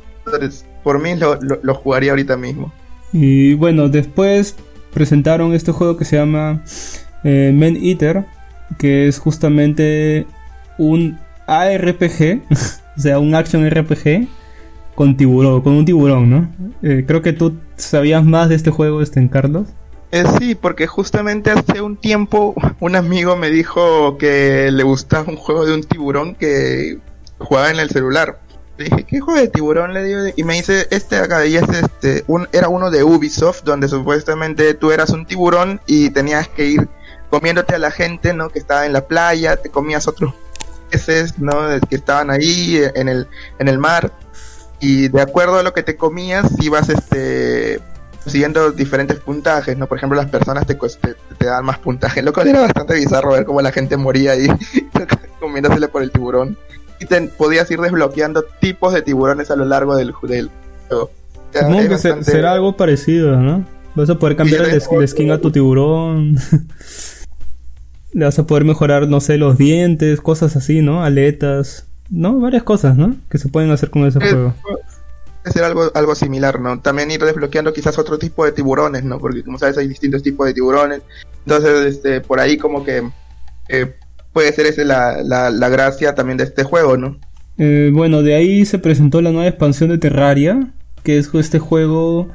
por 0.82 1.00
mí 1.00 1.16
lo, 1.16 1.38
lo, 1.62 1.74
jugaría 1.74 2.12
ahorita 2.12 2.36
mismo. 2.36 2.72
Y 3.12 3.54
bueno, 3.54 3.88
después 3.88 4.56
presentaron 4.92 5.54
este 5.54 5.72
juego 5.72 5.96
que 5.96 6.04
se 6.04 6.16
llama 6.16 6.62
eh, 7.24 7.52
Men 7.54 7.76
Eater, 7.76 8.24
que 8.78 9.08
es 9.08 9.18
justamente 9.18 10.26
un 10.78 11.18
ARPG, 11.46 12.42
o 12.96 13.00
sea, 13.00 13.18
un 13.18 13.34
action 13.34 13.68
RPG 13.68 14.28
con 14.94 15.16
tiburón, 15.16 15.62
con 15.62 15.72
un 15.74 15.84
tiburón, 15.84 16.30
¿no? 16.30 16.48
Eh, 16.82 17.04
creo 17.06 17.22
que 17.22 17.32
tú 17.32 17.56
sabías 17.76 18.24
más 18.24 18.48
de 18.48 18.54
este 18.54 18.70
juego, 18.70 19.02
este 19.02 19.20
en 19.20 19.28
Carlos. 19.28 19.68
Eh, 20.12 20.24
sí, 20.38 20.54
porque 20.56 20.86
justamente 20.88 21.52
hace 21.52 21.80
un 21.80 21.96
tiempo 21.96 22.54
un 22.80 22.96
amigo 22.96 23.36
me 23.36 23.50
dijo 23.50 24.18
que 24.18 24.70
le 24.72 24.82
gustaba 24.82 25.30
un 25.30 25.36
juego 25.36 25.64
de 25.64 25.74
un 25.74 25.84
tiburón 25.84 26.34
que 26.34 26.98
jugaba 27.38 27.70
en 27.70 27.78
el 27.78 27.90
celular. 27.90 28.40
Le 28.76 28.86
dije, 28.86 29.04
¿qué 29.04 29.20
juego 29.20 29.40
de 29.40 29.48
tiburón? 29.48 29.92
Le 29.92 30.02
digo, 30.02 30.20
y 30.34 30.42
me 30.42 30.54
dice, 30.54 30.88
este 30.90 31.16
acá, 31.16 31.46
y 31.46 31.56
es 31.56 31.68
este, 31.68 32.24
un, 32.26 32.48
era 32.52 32.68
uno 32.68 32.90
de 32.90 33.04
Ubisoft, 33.04 33.62
donde 33.62 33.88
supuestamente 33.88 34.74
tú 34.74 34.90
eras 34.90 35.10
un 35.10 35.26
tiburón 35.26 35.80
y 35.86 36.10
tenías 36.10 36.48
que 36.48 36.66
ir 36.66 36.88
comiéndote 37.28 37.74
a 37.74 37.78
la 37.78 37.90
gente, 37.90 38.32
¿no? 38.32 38.48
Que 38.48 38.58
estaba 38.58 38.86
en 38.86 38.92
la 38.92 39.06
playa, 39.06 39.56
te 39.56 39.68
comías 39.68 40.08
otros 40.08 40.34
peces, 40.90 41.38
¿no? 41.38 41.52
Que 41.88 41.96
estaban 41.96 42.30
ahí 42.30 42.82
en 42.94 43.08
el, 43.08 43.28
en 43.58 43.68
el 43.68 43.78
mar 43.78 44.12
y 44.80 45.08
de 45.08 45.20
acuerdo 45.20 45.58
a 45.58 45.62
lo 45.62 45.74
que 45.74 45.82
te 45.82 45.96
comías 45.96 46.46
ibas 46.58 46.88
este 46.88 47.80
siguiendo 48.26 48.72
diferentes 48.72 49.18
puntajes, 49.18 49.76
¿no? 49.76 49.86
Por 49.86 49.98
ejemplo, 49.98 50.16
las 50.16 50.30
personas 50.30 50.66
te, 50.66 50.74
te, 50.74 51.46
dan 51.46 51.64
más 51.64 51.78
puntaje, 51.78 52.22
lo 52.22 52.32
cual 52.32 52.48
era 52.48 52.60
bastante 52.60 52.94
bizarro 52.94 53.32
ver 53.32 53.44
cómo 53.44 53.60
la 53.62 53.72
gente 53.72 53.96
moría 53.96 54.32
ahí 54.32 54.46
comiéndosele 55.40 55.88
por 55.88 56.02
el 56.02 56.10
tiburón. 56.10 56.56
Y 57.00 57.06
te 57.06 57.20
podías 57.22 57.70
ir 57.70 57.80
desbloqueando 57.80 58.44
tipos 58.60 58.92
de 58.92 59.02
tiburones 59.02 59.50
a 59.50 59.56
lo 59.56 59.64
largo 59.64 59.96
del, 59.96 60.12
juego. 60.12 60.50
Supongo 61.52 61.88
que 61.88 61.98
será 61.98 62.52
algo 62.52 62.76
parecido, 62.76 63.36
¿no? 63.36 63.64
Vas 63.94 64.10
a 64.10 64.18
poder 64.18 64.36
cambiar 64.36 64.66
el, 64.66 65.08
skin 65.08 65.30
a 65.30 65.38
tu 65.38 65.50
tiburón. 65.50 66.36
Le 68.12 68.24
vas 68.24 68.38
a 68.38 68.46
poder 68.46 68.64
mejorar, 68.64 69.08
no 69.08 69.20
sé, 69.20 69.38
los 69.38 69.56
dientes, 69.56 70.20
cosas 70.20 70.56
así, 70.56 70.82
¿no? 70.82 71.02
Aletas. 71.02 71.86
¿no? 72.10 72.38
Varias 72.40 72.64
cosas, 72.64 72.96
¿no? 72.96 73.16
Que 73.30 73.38
se 73.38 73.48
pueden 73.48 73.70
hacer 73.70 73.90
con 73.90 74.04
ese 74.04 74.18
juego. 74.18 74.54
Ser 75.44 75.64
algo, 75.64 75.90
algo 75.94 76.14
similar, 76.14 76.60
¿no? 76.60 76.80
También 76.80 77.10
ir 77.10 77.22
desbloqueando 77.24 77.72
quizás 77.72 77.98
otro 77.98 78.18
tipo 78.18 78.44
de 78.44 78.52
tiburones, 78.52 79.04
¿no? 79.04 79.18
Porque 79.18 79.42
como 79.42 79.58
sabes 79.58 79.78
hay 79.78 79.88
distintos 79.88 80.22
tipos 80.22 80.46
de 80.46 80.54
tiburones. 80.54 81.02
Entonces, 81.46 81.96
este, 81.96 82.20
por 82.20 82.40
ahí 82.40 82.58
como 82.58 82.84
que 82.84 83.02
eh, 83.68 83.94
puede 84.32 84.52
ser 84.52 84.66
esa 84.66 84.84
la, 84.84 85.22
la, 85.22 85.50
la, 85.50 85.68
gracia 85.68 86.14
también 86.14 86.36
de 86.36 86.44
este 86.44 86.64
juego, 86.64 86.96
¿no? 86.96 87.18
Eh, 87.58 87.90
bueno, 87.92 88.22
de 88.22 88.34
ahí 88.34 88.64
se 88.64 88.78
presentó 88.78 89.20
la 89.22 89.30
nueva 89.30 89.48
expansión 89.48 89.90
de 89.90 89.98
Terraria, 89.98 90.72
que 91.02 91.18
es 91.18 91.30
este 91.34 91.58
juego... 91.58 92.28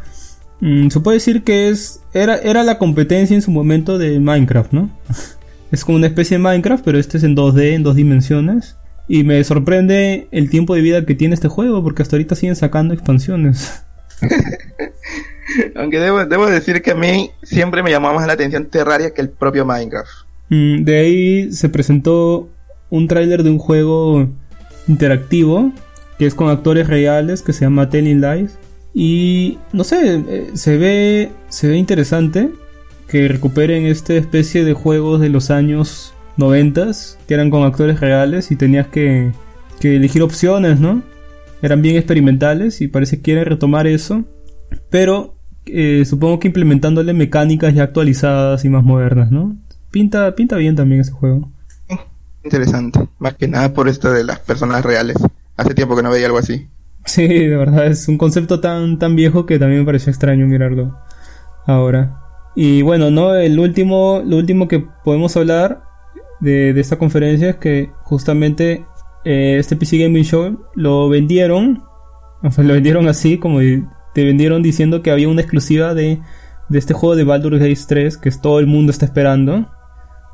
Mmm, 0.62 0.90
se 0.90 1.00
puede 1.02 1.18
decir 1.18 1.44
que 1.44 1.70
es 1.70 2.02
era, 2.14 2.38
era 2.38 2.64
la 2.64 2.78
competencia 2.78 3.36
en 3.36 3.42
su 3.42 3.52
momento 3.52 3.98
de 3.98 4.20
Minecraft, 4.20 4.72
¿no? 4.72 4.90
es 5.72 5.84
como 5.84 5.98
una 5.98 6.08
especie 6.08 6.38
de 6.38 6.44
Minecraft, 6.44 6.84
pero 6.84 6.98
este 6.98 7.18
es 7.18 7.24
en 7.24 7.36
2D, 7.36 7.74
en 7.74 7.84
dos 7.84 7.96
dimensiones. 7.96 8.78
Y 9.08 9.24
me 9.24 9.44
sorprende 9.44 10.28
el 10.32 10.50
tiempo 10.50 10.76
de 10.76 10.82
vida 10.82 11.06
que 11.06 11.16
tiene 11.16 11.36
este 11.36 11.48
juego, 11.48 11.84
porque 11.84 12.02
hasta 12.02 12.16
ahorita 12.16 12.36
siguen 12.36 12.56
sacando 12.56 12.94
expansiones. 12.94 13.84
Aunque 15.76 16.00
debo, 16.00 16.26
debo, 16.26 16.48
decir 16.48 16.82
que 16.82 16.92
a 16.92 16.96
mí 16.96 17.32
siempre 17.44 17.84
me 17.84 17.92
llamó 17.92 18.14
más 18.14 18.26
la 18.26 18.34
atención 18.34 18.66
Terraria 18.66 19.14
que 19.14 19.22
el 19.22 19.30
propio 19.30 19.66
Minecraft. 19.66 20.10
Mm, 20.50 20.84
de 20.84 20.98
ahí 20.98 21.52
se 21.52 21.70
presentó 21.70 22.50
un 22.90 23.08
tráiler 23.08 23.44
de 23.44 23.52
un 23.52 23.60
juego 23.60 24.28
interactivo, 24.88 25.72
que 26.18 26.26
es 26.26 26.34
con 26.34 26.50
actores 26.50 26.88
reales, 26.88 27.42
que 27.42 27.54
se 27.54 27.62
llama 27.62 27.90
Telling 27.90 28.22
Lies. 28.22 28.58
Y 28.94 29.60
no 29.74 29.84
sé, 29.84 30.24
eh, 30.28 30.52
se 30.54 30.78
ve, 30.78 31.32
se 31.50 31.68
ve 31.68 31.78
interesante 31.78 32.50
que 33.08 33.28
recuperen 33.28 33.86
esta 33.86 34.14
especie 34.14 34.64
de 34.64 34.74
juegos 34.74 35.22
de 35.22 35.30
los 35.30 35.52
años 35.52 36.15
noventas 36.38 37.18
que 37.28 37.34
eran 37.34 37.50
con 37.50 37.64
actores 37.64 38.00
reales 38.00 38.52
y 38.52 38.56
tenías 38.56 38.88
que, 38.88 39.32
que 39.80 39.96
elegir 39.96 40.22
opciones, 40.22 40.80
¿no? 40.80 41.04
Eran 41.62 41.82
bien 41.82 41.96
experimentales 41.96 42.82
y 42.82 42.88
parece 42.88 43.18
que 43.18 43.24
quieren 43.24 43.46
retomar 43.46 43.88
eso, 43.88 44.24
pero 44.90 45.36
eh, 45.66 46.04
supongo 46.06 46.40
que 46.40 46.48
implementándole 46.48 47.14
mecánicas 47.14 47.74
ya 47.74 47.84
actualizadas 47.84 48.66
y 48.66 48.70
más 48.70 48.84
modernas, 48.84 49.32
¿no? 49.32 49.56
Pinta, 49.92 50.36
pinta 50.36 50.58
bien 50.58 50.76
también 50.76 51.02
ese 51.02 51.12
juego. 51.12 51.50
Interesante, 52.44 53.08
más 53.18 53.36
que 53.36 53.48
nada 53.48 53.74
por 53.74 53.88
esto 53.88 54.12
de 54.12 54.24
las 54.24 54.40
personas 54.40 54.86
reales. 54.86 55.18
Hace 55.58 55.74
tiempo 55.74 55.96
que 55.96 56.04
no 56.04 56.12
veía 56.12 56.28
algo 56.28 56.38
así. 56.38 56.68
Sí, 57.06 57.28
de 57.28 57.56
verdad, 57.56 57.88
es 57.88 58.08
un 58.08 58.18
concepto 58.18 58.60
tan, 58.60 59.00
tan 59.00 59.16
viejo 59.16 59.46
que 59.46 59.58
también 59.58 59.82
me 59.82 59.86
pareció 59.86 60.12
extraño 60.12 60.46
mirarlo 60.46 60.96
ahora. 61.66 62.22
Y 62.56 62.84
bueno, 62.84 63.10
no, 63.10 63.34
el 63.36 63.60
último, 63.60 64.22
lo 64.26 64.38
último 64.38 64.68
que 64.68 64.86
podemos 65.04 65.36
hablar 65.38 65.85
de, 66.40 66.74
de 66.74 66.82
esta 66.82 66.98
conferencia 66.98 67.52
es 67.52 67.56
que 67.58 67.92
justamente 68.04 68.86
eh, 69.26 69.58
este 69.60 69.76
PC 69.76 69.98
Gaming 69.98 70.24
Show 70.24 70.66
lo 70.76 71.10
vendieron, 71.10 71.84
o 72.44 72.52
sea, 72.52 72.64
lo 72.64 72.74
vendieron 72.74 73.08
así, 73.08 73.40
como 73.40 73.60
te 74.14 74.24
vendieron 74.24 74.62
diciendo 74.62 75.02
que 75.02 75.12
había 75.12 75.28
una 75.28 75.42
exclusiva 75.42 75.94
de, 75.94 76.22
de 76.70 76.80
este 76.80 76.94
juego 76.94 77.16
de 77.16 77.24
Baldur's 77.24 77.60
Gate 77.60 77.80
3 77.88 78.18
que 78.18 78.32
todo 78.32 78.60
el 78.60 78.68
mundo 78.68 78.92
está 78.92 79.06
esperando, 79.06 79.68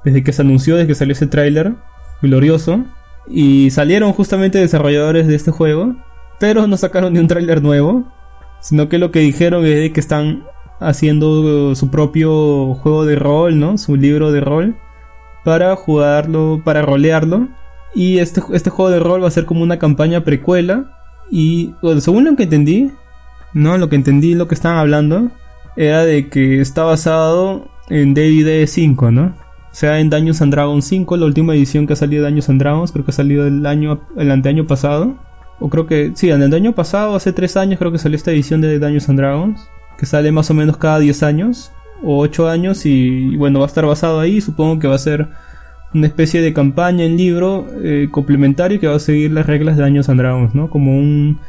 desde 0.03 0.23
que 0.23 0.33
se 0.33 0.41
anunció, 0.41 0.75
desde 0.75 0.87
que 0.87 0.95
salió 0.95 1.13
ese 1.13 1.27
tráiler 1.27 1.73
glorioso, 2.21 2.83
y 3.27 3.69
salieron 3.71 4.11
justamente 4.11 4.59
desarrolladores 4.59 5.27
de 5.27 5.35
este 5.35 5.51
juego, 5.51 5.95
pero 6.39 6.67
no 6.67 6.75
sacaron 6.75 7.13
ni 7.13 7.19
un 7.19 7.27
tráiler 7.27 7.61
nuevo, 7.61 8.11
sino 8.59 8.89
que 8.89 8.97
lo 8.97 9.11
que 9.11 9.19
dijeron 9.19 9.65
es 9.65 9.91
que 9.91 9.99
están 9.99 10.43
haciendo 10.79 11.75
su 11.75 11.89
propio 11.89 12.73
juego 12.75 13.05
de 13.05 13.15
rol, 13.15 13.59
¿no? 13.59 13.77
Su 13.77 13.95
libro 13.95 14.31
de 14.31 14.41
rol 14.41 14.75
para 15.43 15.75
jugarlo, 15.75 16.61
para 16.63 16.81
rolearlo. 16.81 17.47
Y 17.93 18.19
este, 18.19 18.41
este 18.53 18.69
juego 18.69 18.91
de 18.91 18.99
rol 18.99 19.23
va 19.23 19.27
a 19.27 19.31
ser 19.31 19.45
como 19.45 19.63
una 19.63 19.79
campaña 19.79 20.23
precuela. 20.23 20.97
Y 21.29 21.73
bueno, 21.81 22.01
según 22.01 22.25
lo 22.25 22.35
que 22.35 22.43
entendí, 22.43 22.91
¿no? 23.53 23.77
Lo 23.77 23.89
que 23.89 23.95
entendí, 23.95 24.33
lo 24.33 24.47
que 24.47 24.55
estaban 24.55 24.77
hablando, 24.77 25.31
era 25.75 26.03
de 26.03 26.29
que 26.29 26.61
está 26.61 26.83
basado 26.83 27.69
en 27.89 28.13
D&D 28.13 28.67
5, 28.67 29.11
¿no? 29.11 29.23
O 29.71 29.73
sea, 29.73 29.99
en 29.99 30.09
Dungeons 30.09 30.41
and 30.41 30.53
Dragons 30.53 30.85
5, 30.85 31.15
la 31.17 31.25
última 31.25 31.55
edición 31.55 31.87
que 31.87 31.93
ha 31.93 31.95
salido 31.95 32.23
de 32.23 32.29
Dungeons 32.29 32.49
and 32.49 32.59
Dragons, 32.59 32.91
creo 32.91 33.05
que 33.05 33.11
ha 33.11 33.13
salido 33.13 33.47
el 33.47 33.65
año, 33.65 34.01
el 34.17 34.31
anteaño 34.31 34.67
pasado. 34.67 35.15
O 35.59 35.69
creo 35.69 35.87
que, 35.87 36.11
sí, 36.15 36.29
el 36.29 36.53
año 36.53 36.73
pasado, 36.73 37.15
hace 37.15 37.31
3 37.31 37.55
años 37.57 37.79
creo 37.79 37.91
que 37.91 37.99
salió 37.99 38.17
esta 38.17 38.31
edición 38.31 38.61
de 38.61 38.79
Dungeons 38.79 39.09
and 39.09 39.19
Dragons, 39.19 39.69
que 39.97 40.05
sale 40.05 40.31
más 40.31 40.49
o 40.49 40.53
menos 40.53 40.75
cada 40.77 40.99
10 40.99 41.23
años 41.23 41.71
o 42.03 42.19
8 42.19 42.49
años 42.49 42.85
y 42.85 43.35
bueno, 43.37 43.59
va 43.59 43.65
a 43.65 43.67
estar 43.67 43.85
basado 43.85 44.19
ahí, 44.19 44.41
supongo 44.41 44.79
que 44.79 44.87
va 44.87 44.95
a 44.95 44.99
ser 44.99 45.27
una 45.93 46.07
especie 46.07 46.41
de 46.41 46.53
campaña 46.53 47.03
en 47.03 47.17
libro 47.17 47.67
eh, 47.83 48.07
complementario 48.11 48.79
que 48.79 48.87
va 48.87 48.95
a 48.95 48.99
seguir 48.99 49.31
las 49.31 49.45
reglas 49.45 49.75
de 49.75 49.83
Daños 49.83 50.09
and 50.09 50.19
Dragons, 50.19 50.55
¿no? 50.55 50.69
Como 50.69 50.97
un, 50.97 51.39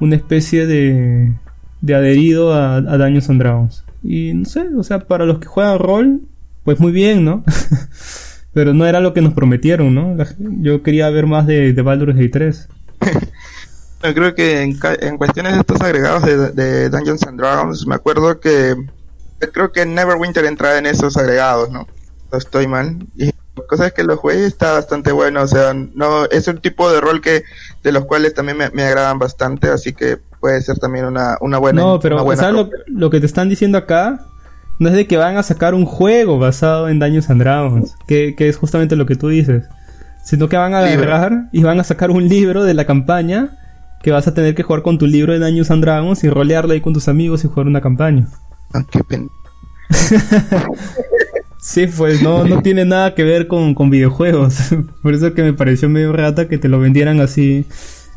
una 0.00 0.16
especie 0.16 0.66
de, 0.66 1.32
de 1.80 1.94
adherido 1.94 2.52
a, 2.52 2.76
a 2.76 2.98
Daños 2.98 3.30
and 3.30 3.40
Dragons. 3.40 3.84
Y 4.02 4.34
no 4.34 4.44
sé, 4.44 4.68
o 4.76 4.82
sea, 4.82 5.00
para 5.00 5.24
los 5.24 5.38
que 5.38 5.46
juegan 5.46 5.78
rol, 5.78 6.20
pues 6.64 6.78
muy 6.78 6.92
bien, 6.92 7.24
¿no? 7.24 7.42
Pero 8.52 8.74
no 8.74 8.86
era 8.86 9.00
lo 9.00 9.12
que 9.12 9.20
nos 9.20 9.34
prometieron, 9.34 9.94
¿no? 9.94 10.16
Yo 10.60 10.82
quería 10.82 11.10
ver 11.10 11.26
más 11.26 11.46
de, 11.46 11.72
de 11.72 11.82
Baldur's 11.82 12.16
Gate 12.16 12.30
3. 12.30 12.68
Yo 14.02 14.14
creo 14.14 14.34
que 14.34 14.62
en, 14.62 14.78
en, 15.00 15.18
cuestiones 15.18 15.54
de 15.54 15.60
estos 15.60 15.80
agregados 15.80 16.22
de, 16.24 16.52
de 16.52 16.88
Dungeons 16.88 17.22
and 17.26 17.38
Dragons, 17.38 17.86
me 17.86 17.94
acuerdo 17.94 18.40
que 18.40 18.74
creo 19.38 19.72
que 19.72 19.86
Neverwinter 19.86 20.44
entraba 20.44 20.78
en 20.78 20.86
esos 20.86 21.16
agregados, 21.16 21.70
¿no? 21.70 21.86
No 22.32 22.38
estoy 22.38 22.66
mal. 22.66 23.06
Y 23.16 23.26
la 23.26 23.66
cosa 23.68 23.86
es 23.86 23.92
que 23.92 24.04
los 24.04 24.18
juegues 24.18 24.46
está 24.46 24.72
bastante 24.72 25.12
bueno, 25.12 25.42
o 25.42 25.46
sea, 25.46 25.72
no 25.74 26.26
es 26.26 26.46
un 26.48 26.58
tipo 26.58 26.90
de 26.90 27.00
rol 27.00 27.20
que 27.20 27.44
de 27.82 27.92
los 27.92 28.04
cuales 28.04 28.34
también 28.34 28.58
me, 28.58 28.70
me 28.70 28.82
agradan 28.82 29.18
bastante, 29.18 29.68
así 29.68 29.92
que 29.92 30.18
puede 30.40 30.60
ser 30.60 30.78
también 30.78 31.06
una, 31.06 31.36
una 31.40 31.58
buena. 31.58 31.82
No, 31.82 32.00
pero 32.00 32.22
buena 32.22 32.42
¿sabes 32.42 32.56
lo, 32.56 32.70
lo, 32.86 33.10
que 33.10 33.20
te 33.20 33.26
están 33.26 33.48
diciendo 33.48 33.78
acá? 33.78 34.26
No 34.78 34.90
es 34.90 34.94
de 34.94 35.06
que 35.06 35.16
van 35.16 35.38
a 35.38 35.42
sacar 35.42 35.74
un 35.74 35.86
juego 35.86 36.38
basado 36.38 36.88
en 36.88 36.98
Dungeons 36.98 37.30
and 37.30 37.40
Dragons, 37.40 37.94
que, 38.06 38.34
que 38.36 38.48
es 38.48 38.58
justamente 38.58 38.94
lo 38.94 39.06
que 39.06 39.16
tú 39.16 39.28
dices, 39.28 39.64
sino 40.22 40.48
que 40.48 40.56
van 40.56 40.74
a 40.74 40.80
agarrar 40.80 41.48
y 41.52 41.62
van 41.62 41.80
a 41.80 41.84
sacar 41.84 42.10
un 42.10 42.28
libro 42.28 42.64
de 42.64 42.74
la 42.74 42.84
campaña 42.84 43.58
que 44.02 44.10
vas 44.10 44.28
a 44.28 44.34
tener 44.34 44.54
que 44.54 44.62
jugar 44.62 44.82
con 44.82 44.98
tu 44.98 45.06
libro 45.06 45.32
de 45.32 45.38
Dungeons 45.38 45.70
and 45.70 45.82
Dragons 45.82 46.24
y 46.24 46.28
rolearlo 46.28 46.74
ahí 46.74 46.80
con 46.80 46.92
tus 46.92 47.08
amigos 47.08 47.44
y 47.44 47.48
jugar 47.48 47.66
una 47.66 47.80
campaña. 47.80 48.26
Qué 48.84 49.28
sí, 51.58 51.86
pues 51.86 52.22
no, 52.22 52.44
no 52.44 52.62
tiene 52.62 52.84
nada 52.84 53.14
que 53.14 53.22
ver 53.22 53.46
con, 53.46 53.74
con 53.74 53.90
videojuegos. 53.90 54.74
Por 55.02 55.14
eso 55.14 55.34
que 55.34 55.42
me 55.42 55.52
pareció 55.52 55.88
medio 55.88 56.12
rata 56.12 56.48
que 56.48 56.58
te 56.58 56.68
lo 56.68 56.80
vendieran 56.80 57.20
así 57.20 57.66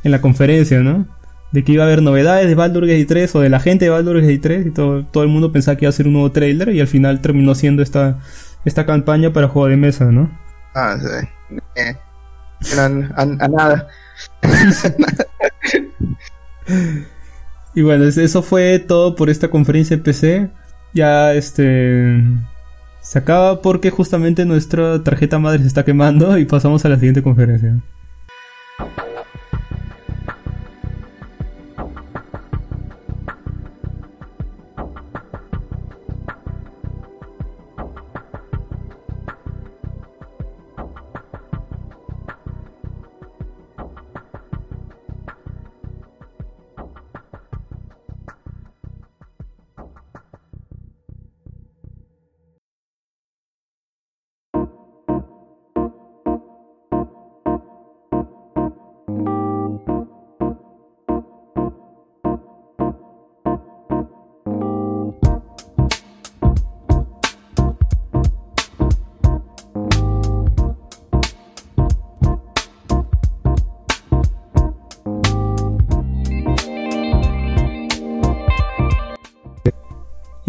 en 0.03 0.11
la 0.11 0.21
conferencia, 0.21 0.79
¿no? 0.79 1.07
De 1.51 1.63
que 1.63 1.73
iba 1.73 1.83
a 1.83 1.88
haber 1.88 2.01
novedades 2.01 2.47
de 2.47 2.55
Baldur's 2.55 2.88
Gate 2.88 3.05
3 3.05 3.35
o 3.35 3.39
de 3.41 3.49
la 3.49 3.59
gente 3.59 3.85
de 3.85 3.91
Baldur's 3.91 4.21
Gate 4.21 4.39
3 4.39 4.67
y 4.67 4.71
todo, 4.71 5.05
todo 5.05 5.23
el 5.23 5.29
mundo 5.29 5.51
pensaba 5.51 5.77
que 5.77 5.85
iba 5.85 5.89
a 5.89 5.93
ser 5.93 6.07
un 6.07 6.13
nuevo 6.13 6.31
trailer 6.31 6.69
y 6.69 6.81
al 6.81 6.88
final 6.88 7.21
terminó 7.21 7.55
siendo 7.55 7.81
esta, 7.81 8.19
esta 8.65 8.85
campaña 8.85 9.33
para 9.33 9.47
juego 9.47 9.67
de 9.67 9.77
mesa, 9.77 10.05
¿no? 10.05 10.29
Ah, 10.75 10.97
sí. 10.99 11.27
Eh, 11.75 11.95
a, 12.77 12.85
a, 12.85 13.21
a 13.21 13.47
nada. 13.47 13.88
y 17.80 17.82
bueno, 17.82 18.03
eso 18.03 18.41
fue 18.41 18.77
todo 18.77 19.16
por 19.16 19.30
esta 19.30 19.48
conferencia 19.48 19.95
de 19.95 20.03
PC. 20.03 20.49
Ya 20.93 21.33
este 21.33 22.22
se 22.99 23.19
acaba 23.19 23.61
porque 23.61 23.90
justamente 23.90 24.43
nuestra 24.43 25.01
tarjeta 25.01 25.40
madre 25.40 25.61
se 25.61 25.67
está 25.67 25.85
quemando 25.85 26.38
y 26.38 26.43
pasamos 26.43 26.83
a 26.83 26.90
la 26.90 26.98
siguiente 26.98 27.24
conferencia. 27.24 27.80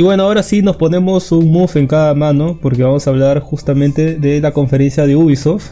Y 0.00 0.02
bueno, 0.02 0.22
ahora 0.22 0.42
sí 0.42 0.62
nos 0.62 0.76
ponemos 0.76 1.30
un 1.30 1.52
move 1.52 1.72
en 1.74 1.86
cada 1.86 2.14
mano 2.14 2.58
porque 2.62 2.82
vamos 2.82 3.06
a 3.06 3.10
hablar 3.10 3.40
justamente 3.40 4.14
de 4.16 4.40
la 4.40 4.52
conferencia 4.52 5.06
de 5.06 5.14
Ubisoft. 5.14 5.70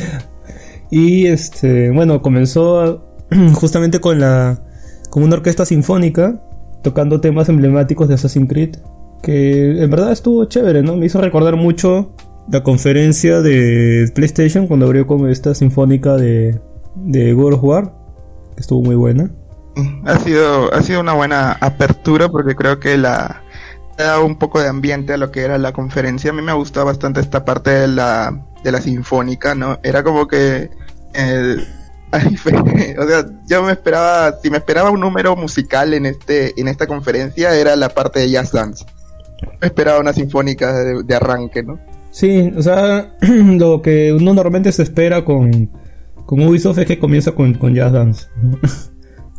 y 0.90 1.26
este, 1.26 1.90
bueno, 1.90 2.22
comenzó 2.22 3.04
justamente 3.52 4.00
con 4.00 4.18
la 4.18 4.64
como 5.10 5.26
una 5.26 5.34
orquesta 5.34 5.66
sinfónica 5.66 6.42
tocando 6.82 7.20
temas 7.20 7.50
emblemáticos 7.50 8.08
de 8.08 8.14
Assassin's 8.14 8.48
Creed. 8.48 8.76
Que 9.22 9.82
en 9.82 9.90
verdad 9.90 10.12
estuvo 10.12 10.46
chévere, 10.46 10.82
¿no? 10.82 10.96
Me 10.96 11.04
hizo 11.04 11.20
recordar 11.20 11.56
mucho 11.56 12.14
la 12.50 12.62
conferencia 12.62 13.42
de 13.42 14.10
PlayStation 14.14 14.66
cuando 14.66 14.86
abrió 14.86 15.06
con 15.06 15.28
esta 15.28 15.54
sinfónica 15.54 16.16
de, 16.16 16.58
de 16.94 17.34
of 17.34 17.62
War. 17.62 17.92
Que 18.54 18.62
estuvo 18.62 18.80
muy 18.80 18.96
buena. 18.96 19.30
Ha 20.04 20.18
sido, 20.20 20.72
ha 20.72 20.82
sido 20.82 21.00
una 21.00 21.14
buena 21.14 21.52
apertura 21.60 22.28
porque 22.28 22.54
creo 22.54 22.78
que 22.78 22.96
la 22.96 23.42
da 23.96 24.20
un 24.20 24.36
poco 24.36 24.60
de 24.60 24.68
ambiente 24.68 25.12
a 25.12 25.16
lo 25.16 25.30
que 25.30 25.42
era 25.42 25.58
la 25.58 25.72
conferencia. 25.72 26.30
A 26.30 26.34
mí 26.34 26.42
me 26.42 26.52
gustó 26.52 26.84
bastante 26.84 27.20
esta 27.20 27.44
parte 27.44 27.70
de 27.70 27.88
la, 27.88 28.44
de 28.62 28.72
la 28.72 28.80
sinfónica, 28.80 29.54
¿no? 29.54 29.78
Era 29.82 30.02
como 30.02 30.26
que 30.28 30.70
o 32.98 33.08
sea, 33.08 33.26
yo 33.48 33.62
me 33.62 33.72
esperaba, 33.72 34.36
si 34.42 34.50
me 34.50 34.58
esperaba 34.58 34.90
un 34.90 35.00
número 35.00 35.36
musical 35.36 35.94
en 35.94 36.06
este, 36.06 36.58
en 36.60 36.68
esta 36.68 36.86
conferencia, 36.86 37.54
era 37.54 37.76
la 37.76 37.88
parte 37.88 38.20
de 38.20 38.30
Jazz 38.30 38.52
Dance. 38.52 38.84
Me 39.60 39.66
esperaba 39.66 40.00
una 40.00 40.12
sinfónica 40.12 40.72
de, 40.72 41.14
arranque, 41.14 41.62
¿no? 41.62 41.78
Sí, 42.10 42.52
o 42.56 42.62
sea, 42.62 43.14
lo 43.20 43.82
que 43.82 44.12
uno 44.12 44.34
normalmente 44.34 44.72
se 44.72 44.82
espera 44.82 45.24
con, 45.24 45.70
con 46.26 46.40
Ubisoft 46.40 46.78
es 46.78 46.86
que 46.86 46.98
comienza 46.98 47.32
con, 47.32 47.54
con 47.54 47.74
Jazz 47.74 47.92
Dance. 47.92 48.26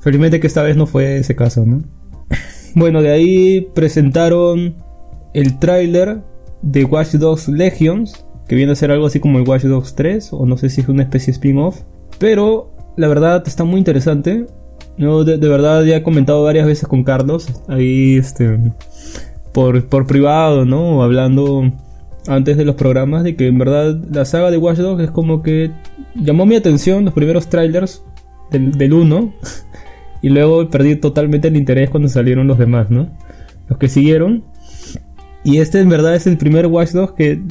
Felizmente 0.05 0.39
que 0.39 0.45
esta 0.45 0.61
vez 0.61 0.77
no 0.77 0.85
fue 0.85 1.17
ese 1.17 1.35
caso, 1.35 1.65
¿no? 1.65 1.81
Bueno, 2.75 3.01
de 3.01 3.09
ahí 3.09 3.69
presentaron 3.73 4.75
el 5.33 5.57
tráiler 5.57 6.21
de 6.61 6.83
Watch 6.83 7.13
Dogs 7.13 7.47
Legions, 7.47 8.23
que 8.47 8.53
viene 8.53 8.73
a 8.73 8.75
ser 8.75 8.91
algo 8.91 9.07
así 9.07 9.19
como 9.19 9.39
el 9.39 9.47
Watch 9.47 9.63
Dogs 9.63 9.95
3, 9.95 10.31
o 10.33 10.45
no 10.45 10.57
sé 10.57 10.69
si 10.69 10.81
es 10.81 10.89
una 10.89 11.01
especie 11.01 11.27
de 11.27 11.37
spin-off. 11.37 11.81
Pero 12.19 12.71
la 12.97 13.07
verdad 13.07 13.41
está 13.47 13.63
muy 13.63 13.79
interesante. 13.79 14.45
Yo 14.95 15.23
de, 15.23 15.37
verdad 15.37 15.83
ya 15.85 15.95
he 15.95 16.03
comentado 16.03 16.43
varias 16.43 16.67
veces 16.67 16.87
con 16.87 17.03
Carlos, 17.03 17.47
ahí 17.67 18.17
este, 18.17 18.59
por, 19.53 19.87
por 19.87 20.05
privado, 20.05 20.65
¿no? 20.65 21.01
Hablando 21.01 21.73
antes 22.27 22.57
de 22.57 22.65
los 22.65 22.75
programas, 22.75 23.23
de 23.23 23.35
que 23.35 23.47
en 23.47 23.57
verdad 23.57 23.99
la 24.11 24.25
saga 24.25 24.51
de 24.51 24.57
Watch 24.57 24.77
Dogs 24.77 25.01
es 25.01 25.09
como 25.09 25.41
que 25.41 25.71
llamó 26.13 26.45
mi 26.45 26.57
atención 26.57 27.05
los 27.05 27.13
primeros 27.15 27.47
trailers 27.47 28.03
del, 28.51 28.73
del 28.73 28.93
1 28.93 29.33
y 30.25 30.29
luego 30.29 30.67
perdí 30.71 30.95
totalmente 30.95 31.49
el 31.49 31.55
interés 31.55 31.91
cuando 31.91 32.09
salieron 32.09 32.47
los 32.47 32.57
demás, 32.57 32.89
¿no? 32.89 33.11
Los 33.69 33.77
que 33.77 33.87
siguieron. 33.87 34.43
Y 35.43 35.59
este 35.59 35.79
en 35.79 35.87
verdad 35.87 36.15
es 36.15 36.25
el 36.25 36.35
primer 36.35 36.65
Watch 36.65 36.93
Dogs 36.93 37.13
que 37.13 37.43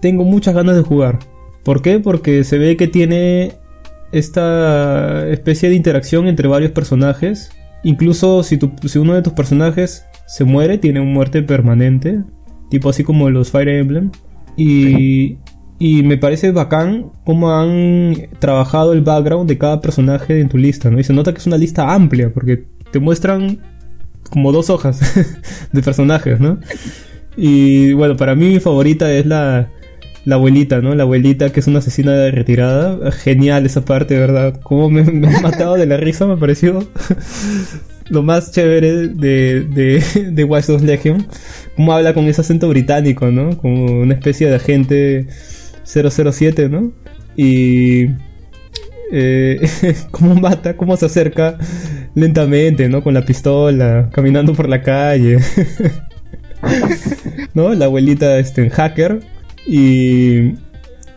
tengo 0.00 0.24
muchas 0.24 0.52
ganas 0.52 0.74
de 0.74 0.82
jugar. 0.82 1.20
¿Por 1.62 1.82
qué? 1.82 2.00
Porque 2.00 2.42
se 2.42 2.58
ve 2.58 2.76
que 2.76 2.88
tiene 2.88 3.52
esta 4.10 5.28
especie 5.28 5.68
de 5.68 5.76
interacción 5.76 6.26
entre 6.26 6.48
varios 6.48 6.72
personajes. 6.72 7.52
Incluso 7.84 8.42
si, 8.42 8.58
si 8.86 8.98
uno 8.98 9.14
de 9.14 9.22
tus 9.22 9.32
personajes 9.32 10.04
se 10.26 10.42
muere, 10.42 10.78
tiene 10.78 10.98
una 10.98 11.12
muerte 11.12 11.42
permanente. 11.44 12.24
Tipo 12.70 12.88
así 12.88 13.04
como 13.04 13.30
los 13.30 13.52
Fire 13.52 13.68
Emblem. 13.68 14.10
Y, 14.56 15.36
y 15.78 16.02
me 16.02 16.16
parece 16.16 16.52
bacán 16.52 17.12
cómo 17.24 17.52
han 17.52 18.28
trabajado 18.38 18.92
el 18.92 19.02
background 19.02 19.48
de 19.48 19.58
cada 19.58 19.80
personaje 19.80 20.40
en 20.40 20.48
tu 20.48 20.56
lista, 20.56 20.90
¿no? 20.90 20.98
Y 20.98 21.04
se 21.04 21.12
nota 21.12 21.32
que 21.32 21.38
es 21.38 21.46
una 21.46 21.58
lista 21.58 21.92
amplia, 21.92 22.32
porque 22.32 22.64
te 22.90 22.98
muestran 22.98 23.58
como 24.30 24.52
dos 24.52 24.70
hojas 24.70 25.00
de 25.72 25.82
personajes, 25.82 26.40
¿no? 26.40 26.58
Y 27.36 27.92
bueno, 27.92 28.16
para 28.16 28.34
mí 28.34 28.48
mi 28.48 28.60
favorita 28.60 29.12
es 29.12 29.26
la, 29.26 29.70
la 30.24 30.34
abuelita, 30.36 30.80
¿no? 30.80 30.94
La 30.94 31.02
abuelita 31.02 31.50
que 31.50 31.60
es 31.60 31.66
una 31.66 31.80
asesina 31.80 32.12
de 32.12 32.30
retirada. 32.30 33.12
Genial 33.12 33.66
esa 33.66 33.84
parte, 33.84 34.18
¿verdad? 34.18 34.58
Cómo 34.62 34.88
me, 34.88 35.02
me 35.04 35.40
matado 35.40 35.74
de 35.74 35.86
la 35.86 35.98
risa, 35.98 36.26
me 36.26 36.38
pareció 36.38 36.88
lo 38.08 38.22
más 38.22 38.50
chévere 38.50 39.08
de, 39.08 39.60
de, 39.60 40.30
de 40.32 40.44
Watch 40.44 40.66
Dogs 40.66 40.82
Legion. 40.82 41.26
Cómo 41.76 41.92
habla 41.92 42.14
con 42.14 42.24
ese 42.24 42.40
acento 42.40 42.68
británico, 42.70 43.30
¿no? 43.30 43.58
Como 43.58 44.00
una 44.00 44.14
especie 44.14 44.48
de 44.48 44.56
agente 44.56 45.26
007, 45.86 46.68
¿no? 46.68 46.92
Y 47.36 48.06
eh, 49.12 49.60
cómo 50.10 50.34
mata, 50.34 50.76
cómo 50.76 50.96
se 50.96 51.06
acerca 51.06 51.58
lentamente, 52.14 52.88
¿no? 52.88 53.02
Con 53.02 53.14
la 53.14 53.24
pistola, 53.24 54.10
caminando 54.12 54.54
por 54.54 54.68
la 54.68 54.82
calle. 54.82 55.38
¿No? 57.54 57.72
La 57.74 57.86
abuelita 57.86 58.38
este, 58.38 58.64
en 58.64 58.70
hacker. 58.70 59.20
Y, 59.66 60.54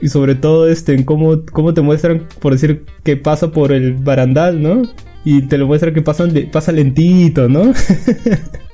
y 0.01 0.09
sobre 0.09 0.35
todo 0.35 0.69
este, 0.69 0.93
en 0.93 1.03
cómo, 1.03 1.43
cómo 1.51 1.73
te 1.73 1.81
muestran, 1.81 2.27
por 2.39 2.53
decir, 2.53 2.85
que 3.03 3.17
pasa 3.17 3.51
por 3.51 3.71
el 3.71 3.93
barandal, 3.93 4.61
¿no? 4.61 4.83
Y 5.25 5.43
te 5.43 5.57
lo 5.57 5.67
muestran 5.67 5.93
que 5.93 6.01
pasa, 6.01 6.25
pasa 6.51 6.71
lentito, 6.71 7.49
¿no? 7.49 7.73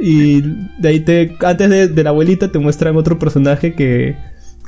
y 0.00 0.42
de 0.78 0.88
ahí 0.88 1.00
te. 1.00 1.36
Antes 1.44 1.94
de, 1.94 2.02
la 2.02 2.10
abuelita 2.10 2.50
te 2.50 2.58
muestran 2.58 2.96
otro 2.96 3.18
personaje 3.18 3.74
que. 3.74 4.16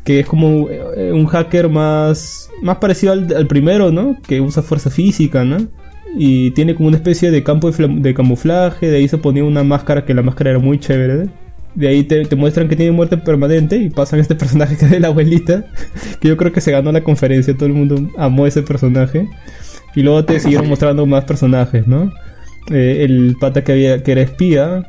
Que 0.04 0.20
es 0.20 0.26
como 0.26 0.68
eh, 0.70 1.12
un 1.12 1.26
hacker 1.26 1.68
más. 1.68 2.48
Más 2.62 2.78
parecido 2.78 3.12
al, 3.12 3.46
primero, 3.46 3.90
¿no? 3.90 4.16
Que 4.26 4.40
usa 4.40 4.62
fuerza 4.62 4.90
física, 4.90 5.44
¿no? 5.44 5.58
Y 6.16 6.50
tiene 6.52 6.74
como 6.74 6.88
una 6.88 6.96
especie 6.96 7.30
de 7.30 7.42
campo 7.42 7.70
de, 7.70 8.14
camuflaje. 8.14 8.90
De 8.90 8.96
ahí 8.98 9.08
se 9.08 9.18
ponía 9.18 9.44
una 9.44 9.62
máscara 9.62 10.04
que 10.04 10.14
la 10.14 10.22
máscara 10.22 10.50
era 10.50 10.58
muy 10.58 10.78
chévere. 10.78 11.28
De 11.74 11.88
ahí 11.88 12.02
te, 12.02 12.24
te, 12.24 12.34
muestran 12.34 12.68
que 12.68 12.76
tiene 12.76 12.92
muerte 12.92 13.16
permanente 13.16 13.76
y 13.76 13.90
pasan 13.90 14.18
este 14.18 14.34
personaje 14.34 14.76
que 14.76 14.86
es 14.86 14.90
de 14.90 15.00
la 15.00 15.08
abuelita. 15.08 15.66
Que 16.20 16.28
yo 16.28 16.36
creo 16.36 16.52
que 16.52 16.60
se 16.60 16.72
ganó 16.72 16.92
la 16.92 17.02
conferencia, 17.02 17.54
todo 17.54 17.66
el 17.66 17.74
mundo 17.74 18.10
amó 18.18 18.46
ese 18.46 18.62
personaje. 18.62 19.28
Y 19.94 20.02
luego 20.02 20.24
te 20.24 20.38
siguieron 20.40 20.68
mostrando 20.68 21.04
más 21.06 21.24
personajes, 21.24 21.86
¿no? 21.86 22.12
Eh, 22.70 23.04
el 23.04 23.36
pata 23.40 23.64
que 23.64 23.72
había 23.72 24.02
que 24.02 24.12
era 24.12 24.22
espía, 24.22 24.86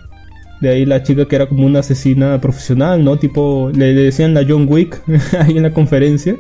de 0.62 0.70
ahí 0.70 0.86
la 0.86 1.02
chica 1.02 1.26
que 1.26 1.36
era 1.36 1.48
como 1.48 1.66
una 1.66 1.80
asesina 1.80 2.40
profesional, 2.40 3.04
¿no? 3.04 3.18
Tipo, 3.18 3.72
le, 3.74 3.94
decían 3.94 4.34
la 4.36 4.46
John 4.48 4.68
Wick 4.70 5.02
ahí 5.40 5.58
en 5.58 5.64
la 5.64 5.72
conferencia, 5.72 6.36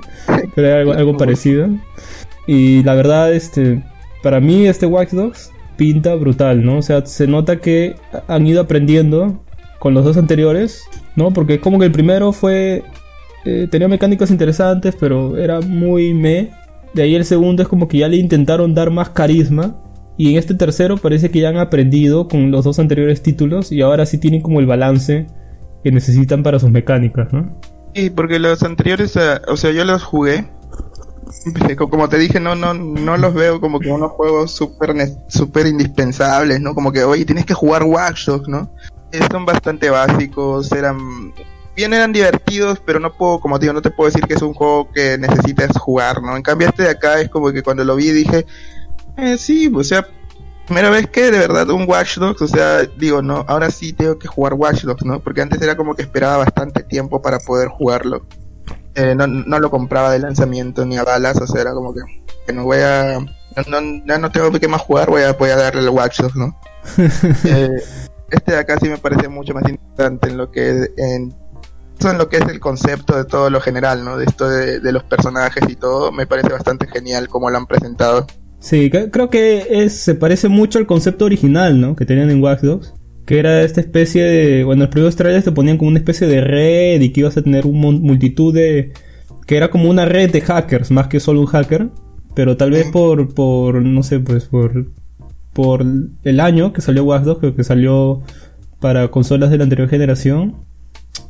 pero 0.56 0.68
era 0.68 0.80
algo, 0.80 0.94
algo, 0.94 1.18
parecido. 1.18 1.68
Y 2.46 2.84
la 2.84 2.94
verdad, 2.94 3.34
este, 3.34 3.84
para 4.22 4.40
mí 4.40 4.68
este 4.68 4.86
Watch 4.86 5.12
Dogs 5.12 5.52
pinta 5.78 6.14
brutal, 6.14 6.64
¿no? 6.64 6.78
O 6.78 6.82
sea, 6.84 7.04
se 7.06 7.26
nota 7.26 7.58
que 7.58 7.96
han 8.28 8.46
ido 8.46 8.62
aprendiendo 8.62 9.44
con 9.80 9.96
los 9.96 10.06
dos 10.06 10.16
anteriores, 10.18 10.84
¿no? 11.16 11.34
Porque 11.34 11.60
como 11.60 11.80
que 11.80 11.86
el 11.86 11.92
primero 11.92 12.32
fue, 12.34 12.84
eh, 13.46 13.68
tenía 13.72 13.88
mecánicas 13.88 14.30
interesantes, 14.30 14.96
pero 15.00 15.38
era 15.38 15.60
muy 15.62 16.14
me. 16.14 16.52
De 16.94 17.02
ahí 17.02 17.16
el 17.16 17.26
segundo 17.26 17.64
es 17.64 17.68
como 17.68 17.88
que 17.88 17.98
ya 17.98 18.08
le 18.08 18.18
intentaron 18.18 18.76
dar 18.76 18.92
más 18.92 19.10
carisma 19.10 19.76
y 20.22 20.30
en 20.30 20.38
este 20.38 20.54
tercero 20.54 20.98
parece 20.98 21.32
que 21.32 21.40
ya 21.40 21.50
han 21.50 21.58
aprendido 21.58 22.28
con 22.28 22.52
los 22.52 22.64
dos 22.64 22.78
anteriores 22.78 23.24
títulos 23.24 23.72
y 23.72 23.82
ahora 23.82 24.06
sí 24.06 24.20
tienen 24.20 24.44
como 24.44 24.60
el 24.60 24.68
balance 24.68 25.26
que 25.84 25.92
necesitan 25.92 26.44
para 26.44 26.60
sus 26.60 26.70
mecánicas, 26.70 27.34
¿no? 27.34 27.60
Sí, 27.96 28.12
porque 28.12 28.38
los 28.38 28.62
anteriores, 28.62 29.16
eh, 29.16 29.42
o 29.48 29.58
sea, 29.58 29.72
yo 29.72 29.84
los 29.84 30.04
jugué. 30.04 30.48
Como 31.76 32.08
te 32.08 32.20
dije, 32.20 32.40
no, 32.40 32.54
no, 32.56 32.76
no 32.76 33.18
los 33.18 33.34
veo 33.34 33.60
como 33.60 33.80
que 33.80 33.90
unos 33.90 34.12
juegos 34.12 34.52
súper 34.52 34.94
super 35.28 35.66
indispensables, 35.66 36.62
¿no? 36.62 36.76
Como 36.76 36.92
que, 36.92 37.04
oye, 37.04 37.26
tienes 37.26 37.48
que 37.48 37.56
jugar 37.56 37.82
Watch 37.82 38.28
Dogs, 38.28 38.48
¿no? 38.48 38.72
Eh, 39.12 39.22
son 39.32 39.48
bastante 39.48 39.90
básicos, 39.90 40.72
eran 40.72 41.34
bien 41.76 41.96
eran 41.96 42.14
divertidos, 42.14 42.80
pero 42.86 43.00
no 43.00 43.12
puedo, 43.14 43.40
como 43.40 43.58
te 43.58 43.66
digo, 43.66 43.74
no 43.74 43.82
te 43.82 43.90
puedo 43.90 44.10
decir 44.10 44.28
que 44.28 44.36
es 44.36 44.42
un 44.44 44.54
juego 44.54 44.92
que 44.92 45.18
necesitas 45.18 45.76
jugar, 45.80 46.22
¿no? 46.22 46.38
En 46.38 46.44
cambio 46.44 46.68
este 46.68 46.84
de 46.84 46.90
acá 46.90 47.20
es 47.20 47.30
como 47.30 47.52
que 47.52 47.64
cuando 47.64 47.84
lo 47.84 47.96
vi 47.96 48.12
dije, 48.12 48.46
eh, 49.22 49.38
sí, 49.38 49.72
o 49.74 49.84
sea, 49.84 50.06
primera 50.66 50.90
vez 50.90 51.08
que 51.08 51.32
de 51.32 51.40
verdad 51.40 51.70
un 51.70 51.88
Watch 51.88 52.18
Dogs, 52.18 52.42
o 52.42 52.48
sea, 52.48 52.84
digo, 52.98 53.22
no, 53.22 53.46
ahora 53.48 53.70
sí 53.70 53.94
tengo 53.94 54.18
que 54.18 54.28
jugar 54.28 54.54
Watch 54.54 54.84
Dogs, 54.84 55.06
¿no? 55.06 55.20
Porque 55.20 55.42
antes 55.42 55.62
era 55.62 55.76
como 55.76 55.96
que 55.96 56.02
esperaba 56.02 56.38
bastante 56.38 56.84
tiempo 56.84 57.22
para 57.22 57.40
poder 57.40 57.68
jugarlo. 57.68 58.26
Eh, 58.96 59.14
no, 59.16 59.28
no 59.28 59.60
lo 59.60 59.70
compraba 59.70 60.12
de 60.12 60.20
lanzamiento 60.20 60.86
ni 60.86 60.98
a 60.98 61.04
balas, 61.04 61.38
o 61.42 61.48
sea, 61.48 61.62
era 61.62 61.74
como 61.74 61.94
que, 61.94 62.02
que 62.46 62.54
no 62.54 62.64
voy 62.64 62.80
a. 62.80 63.20
No, 63.68 63.82
no, 63.82 64.18
no 64.18 64.32
tengo 64.32 64.52
que 64.52 64.68
más 64.68 64.82
jugar, 64.82 65.10
voy 65.10 65.24
a, 65.24 65.34
voy 65.34 65.50
a 65.50 65.58
darle 65.58 65.82
el 65.82 65.90
Watch 65.90 66.22
Dogs, 66.22 66.36
¿no? 66.36 66.60
eh, 67.46 67.84
este 68.30 68.52
de 68.54 68.58
acá 68.58 68.78
sí 68.80 68.88
me 68.88 68.98
parece 68.98 69.28
mucho 69.28 69.54
más 69.54 69.64
interesante 69.68 70.30
en 70.30 70.38
lo 70.38 70.52
que 70.52 70.90
en, 70.96 71.36
en 72.00 72.18
lo 72.18 72.30
que 72.30 72.38
es 72.38 72.48
el 72.48 72.62
concepto 72.62 73.18
de 73.18 73.26
todo 73.26 73.50
lo 73.50 73.60
general, 73.60 74.06
¿no? 74.06 74.18
De 74.18 74.24
esto 74.24 74.48
de, 74.48 74.80
de 74.80 74.92
los 74.94 75.04
personajes 75.04 75.64
y 75.68 75.76
todo, 75.76 76.14
me 76.14 76.28
parece 76.28 76.50
bastante 76.50 76.88
genial 76.88 77.28
como 77.28 77.50
lo 77.50 77.58
han 77.58 77.68
presentado. 77.68 78.26
Sí, 78.62 78.92
creo 78.92 79.32
que 79.32 79.66
es, 79.72 79.94
se 79.94 80.14
parece 80.14 80.48
mucho 80.48 80.78
al 80.78 80.86
concepto 80.86 81.26
original, 81.26 81.82
¿no? 81.82 81.96
Que 81.96 82.06
tenían 82.06 82.30
en 82.30 82.42
Watch 82.44 82.62
Dogs. 82.62 82.94
Que 83.26 83.40
era 83.40 83.64
esta 83.64 83.82
especie 83.82 84.24
de... 84.24 84.64
Bueno, 84.64 84.84
los 84.84 84.92
primeros 84.92 85.16
trailers 85.16 85.44
te 85.44 85.52
ponían 85.52 85.78
como 85.78 85.90
una 85.90 85.98
especie 85.98 86.28
de 86.28 86.42
red 86.42 87.02
y 87.02 87.12
que 87.12 87.22
ibas 87.22 87.36
a 87.38 87.42
tener 87.42 87.66
una 87.66 87.92
multitud 87.92 88.54
de... 88.54 88.94
Que 89.48 89.58
era 89.58 89.72
como 89.72 89.90
una 89.90 90.06
red 90.06 90.32
de 90.32 90.42
hackers, 90.42 90.92
más 90.92 91.08
que 91.08 91.20
solo 91.20 91.42
un 91.42 91.48
hacker. 91.48 91.90
Pero 92.36 92.56
tal 92.56 92.70
vez 92.70 92.86
por, 92.92 93.34
por 93.34 93.82
no 93.82 94.04
sé, 94.04 94.20
pues 94.20 94.46
por... 94.46 94.86
Por 95.54 95.84
el 96.24 96.40
año 96.40 96.72
que 96.72 96.82
salió 96.82 97.04
Watch 97.04 97.24
Dogs, 97.24 97.40
creo 97.40 97.56
que 97.56 97.64
salió 97.64 98.22
para 98.80 99.10
consolas 99.10 99.50
de 99.50 99.58
la 99.58 99.64
anterior 99.64 99.90
generación. 99.90 100.58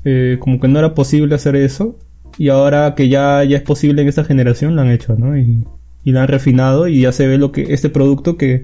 Eh, 0.04 0.36
como 0.40 0.60
que 0.60 0.68
no 0.68 0.80
era 0.80 0.94
posible 0.94 1.36
hacer 1.36 1.56
eso. 1.56 1.98
Y 2.38 2.50
ahora 2.50 2.94
que 2.94 3.08
ya, 3.08 3.42
ya 3.46 3.56
es 3.56 3.64
posible 3.64 4.02
en 4.02 4.10
esta 4.10 4.26
generación, 4.26 4.76
lo 4.76 4.82
han 4.82 4.92
hecho, 4.92 5.16
¿no? 5.16 5.38
Y 5.38 5.66
y 6.04 6.12
la 6.12 6.24
han 6.24 6.28
refinado 6.28 6.88
y 6.88 7.02
ya 7.02 7.12
se 7.12 7.28
ve 7.28 7.38
lo 7.38 7.52
que 7.52 7.74
este 7.74 7.90
producto 7.90 8.38
que 8.38 8.64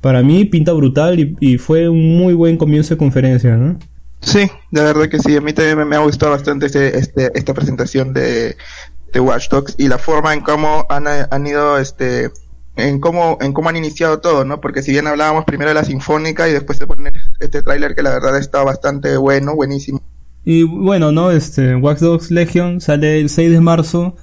para 0.00 0.22
mí 0.22 0.44
pinta 0.44 0.72
brutal 0.72 1.20
y, 1.20 1.36
y 1.40 1.58
fue 1.58 1.88
un 1.88 2.16
muy 2.16 2.34
buen 2.34 2.56
comienzo 2.56 2.94
de 2.94 2.98
conferencia, 2.98 3.56
¿no? 3.56 3.78
Sí, 4.22 4.50
de 4.70 4.82
verdad 4.82 5.08
que 5.08 5.18
sí. 5.18 5.36
A 5.36 5.40
mí 5.40 5.52
también 5.52 5.86
me, 5.86 5.96
ha 5.96 6.00
gustado 6.00 6.32
bastante 6.32 6.66
este, 6.66 6.98
este, 6.98 7.30
esta 7.34 7.54
presentación 7.54 8.12
de, 8.12 8.56
de 9.12 9.20
Watch 9.20 9.48
Dogs 9.48 9.74
y 9.78 9.88
la 9.88 9.98
forma 9.98 10.32
en 10.32 10.40
cómo 10.40 10.86
han, 10.88 11.06
han 11.06 11.46
ido, 11.46 11.78
este, 11.78 12.30
en 12.76 13.00
cómo, 13.00 13.36
en 13.40 13.52
cómo 13.52 13.68
han 13.68 13.76
iniciado 13.76 14.20
todo, 14.20 14.44
¿no? 14.44 14.60
Porque 14.60 14.82
si 14.82 14.92
bien 14.92 15.06
hablábamos 15.06 15.44
primero 15.44 15.70
de 15.70 15.74
la 15.74 15.84
sinfónica 15.84 16.48
y 16.48 16.52
después 16.52 16.78
se 16.78 16.86
ponen 16.86 17.14
este 17.40 17.62
tráiler 17.62 17.94
que 17.94 18.02
la 18.02 18.10
verdad 18.10 18.38
está 18.38 18.62
bastante 18.62 19.16
bueno, 19.16 19.54
buenísimo. 19.54 20.00
Y 20.44 20.62
bueno, 20.62 21.12
¿no? 21.12 21.30
Este, 21.30 21.74
Watch 21.74 21.98
Dogs 21.98 22.30
Legion 22.30 22.80
sale 22.80 23.20
el 23.20 23.28
6 23.28 23.50
de 23.50 23.60
marzo 23.60 24.16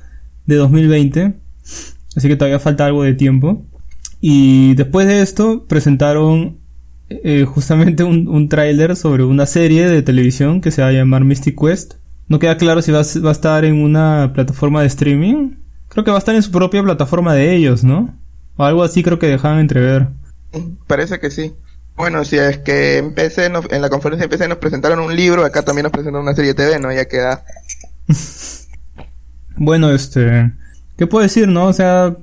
de 0.45 0.55
2020, 0.55 1.39
así 2.15 2.27
que 2.27 2.35
todavía 2.35 2.59
falta 2.59 2.85
algo 2.85 3.03
de 3.03 3.13
tiempo. 3.13 3.65
Y 4.21 4.75
después 4.75 5.07
de 5.07 5.21
esto 5.21 5.65
presentaron 5.67 6.57
eh, 7.09 7.45
justamente 7.45 8.03
un, 8.03 8.27
un 8.27 8.49
tráiler 8.49 8.95
sobre 8.95 9.23
una 9.23 9.45
serie 9.45 9.88
de 9.88 10.01
televisión 10.01 10.61
que 10.61 10.71
se 10.71 10.81
va 10.81 10.89
a 10.89 10.91
llamar 10.91 11.23
Mystic 11.23 11.59
Quest. 11.59 11.93
No 12.27 12.38
queda 12.39 12.57
claro 12.57 12.81
si 12.81 12.91
va 12.91 12.99
a, 12.99 13.19
va 13.23 13.29
a 13.29 13.31
estar 13.31 13.65
en 13.65 13.81
una 13.81 14.31
plataforma 14.33 14.81
de 14.81 14.88
streaming. 14.88 15.51
Creo 15.88 16.03
que 16.03 16.11
va 16.11 16.17
a 16.17 16.19
estar 16.19 16.35
en 16.35 16.43
su 16.43 16.51
propia 16.51 16.83
plataforma 16.83 17.33
de 17.33 17.55
ellos, 17.55 17.83
¿no? 17.83 18.15
O 18.57 18.63
algo 18.63 18.83
así 18.83 19.01
creo 19.03 19.17
que 19.17 19.27
dejaban 19.27 19.59
entrever. 19.59 20.09
Parece 20.85 21.19
que 21.19 21.31
sí. 21.31 21.53
Bueno, 21.95 22.23
si 22.25 22.38
es 22.38 22.59
que 22.59 22.97
en 22.97 23.13
PC, 23.13 23.49
nos- 23.49 23.71
en 23.71 23.81
la 23.81 23.89
conferencia 23.89 24.25
de 24.27 24.29
PC 24.29 24.47
nos 24.47 24.59
presentaron 24.59 24.99
un 24.99 25.15
libro, 25.15 25.43
acá 25.43 25.63
también 25.63 25.83
nos 25.83 25.91
presentaron 25.91 26.23
una 26.27 26.35
serie 26.35 26.53
de 26.53 26.63
TV, 26.63 26.79
¿no? 26.79 26.93
Ya 26.93 27.05
queda. 27.05 27.43
Bueno, 29.57 29.91
este... 29.91 30.51
¿Qué 31.00 31.08
puedo 31.08 31.24
decir, 31.24 31.48
no? 31.48 31.68
O 31.68 31.72
sea, 31.72 32.18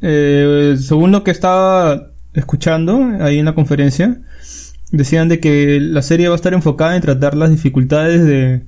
eh, 0.00 0.76
según 0.80 1.12
lo 1.12 1.22
que 1.22 1.30
estaba 1.30 2.12
escuchando 2.32 2.98
ahí 3.20 3.38
en 3.38 3.44
la 3.44 3.54
conferencia, 3.54 4.22
decían 4.90 5.28
de 5.28 5.38
que 5.38 5.78
la 5.80 6.00
serie 6.00 6.28
va 6.28 6.34
a 6.34 6.36
estar 6.36 6.54
enfocada 6.54 6.96
en 6.96 7.02
tratar 7.02 7.36
las 7.36 7.50
dificultades 7.50 8.24
de, 8.24 8.64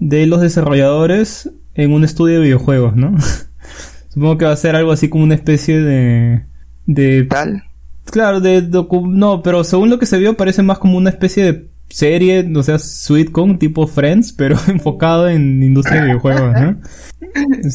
de 0.00 0.26
los 0.26 0.40
desarrolladores 0.40 1.48
en 1.74 1.92
un 1.92 2.02
estudio 2.02 2.34
de 2.34 2.46
videojuegos, 2.46 2.96
¿no? 2.96 3.14
Supongo 4.08 4.36
que 4.36 4.46
va 4.46 4.52
a 4.52 4.56
ser 4.56 4.74
algo 4.74 4.90
así 4.90 5.08
como 5.08 5.22
una 5.22 5.36
especie 5.36 5.80
de... 5.80 6.46
de 6.86 7.22
Tal. 7.22 7.62
Claro, 8.06 8.40
de 8.40 8.68
no, 9.06 9.44
pero 9.44 9.62
según 9.62 9.90
lo 9.90 10.00
que 10.00 10.06
se 10.06 10.18
vio 10.18 10.36
parece 10.36 10.64
más 10.64 10.80
como 10.80 10.98
una 10.98 11.10
especie 11.10 11.44
de 11.44 11.67
serie, 11.88 12.48
o 12.54 12.62
sea, 12.62 12.78
sitcom 12.78 13.58
tipo 13.58 13.86
Friends, 13.86 14.32
pero 14.32 14.56
enfocado 14.68 15.28
en 15.28 15.62
industria 15.62 16.00
de 16.00 16.06
videojuegos, 16.08 16.52
¿no? 16.60 16.80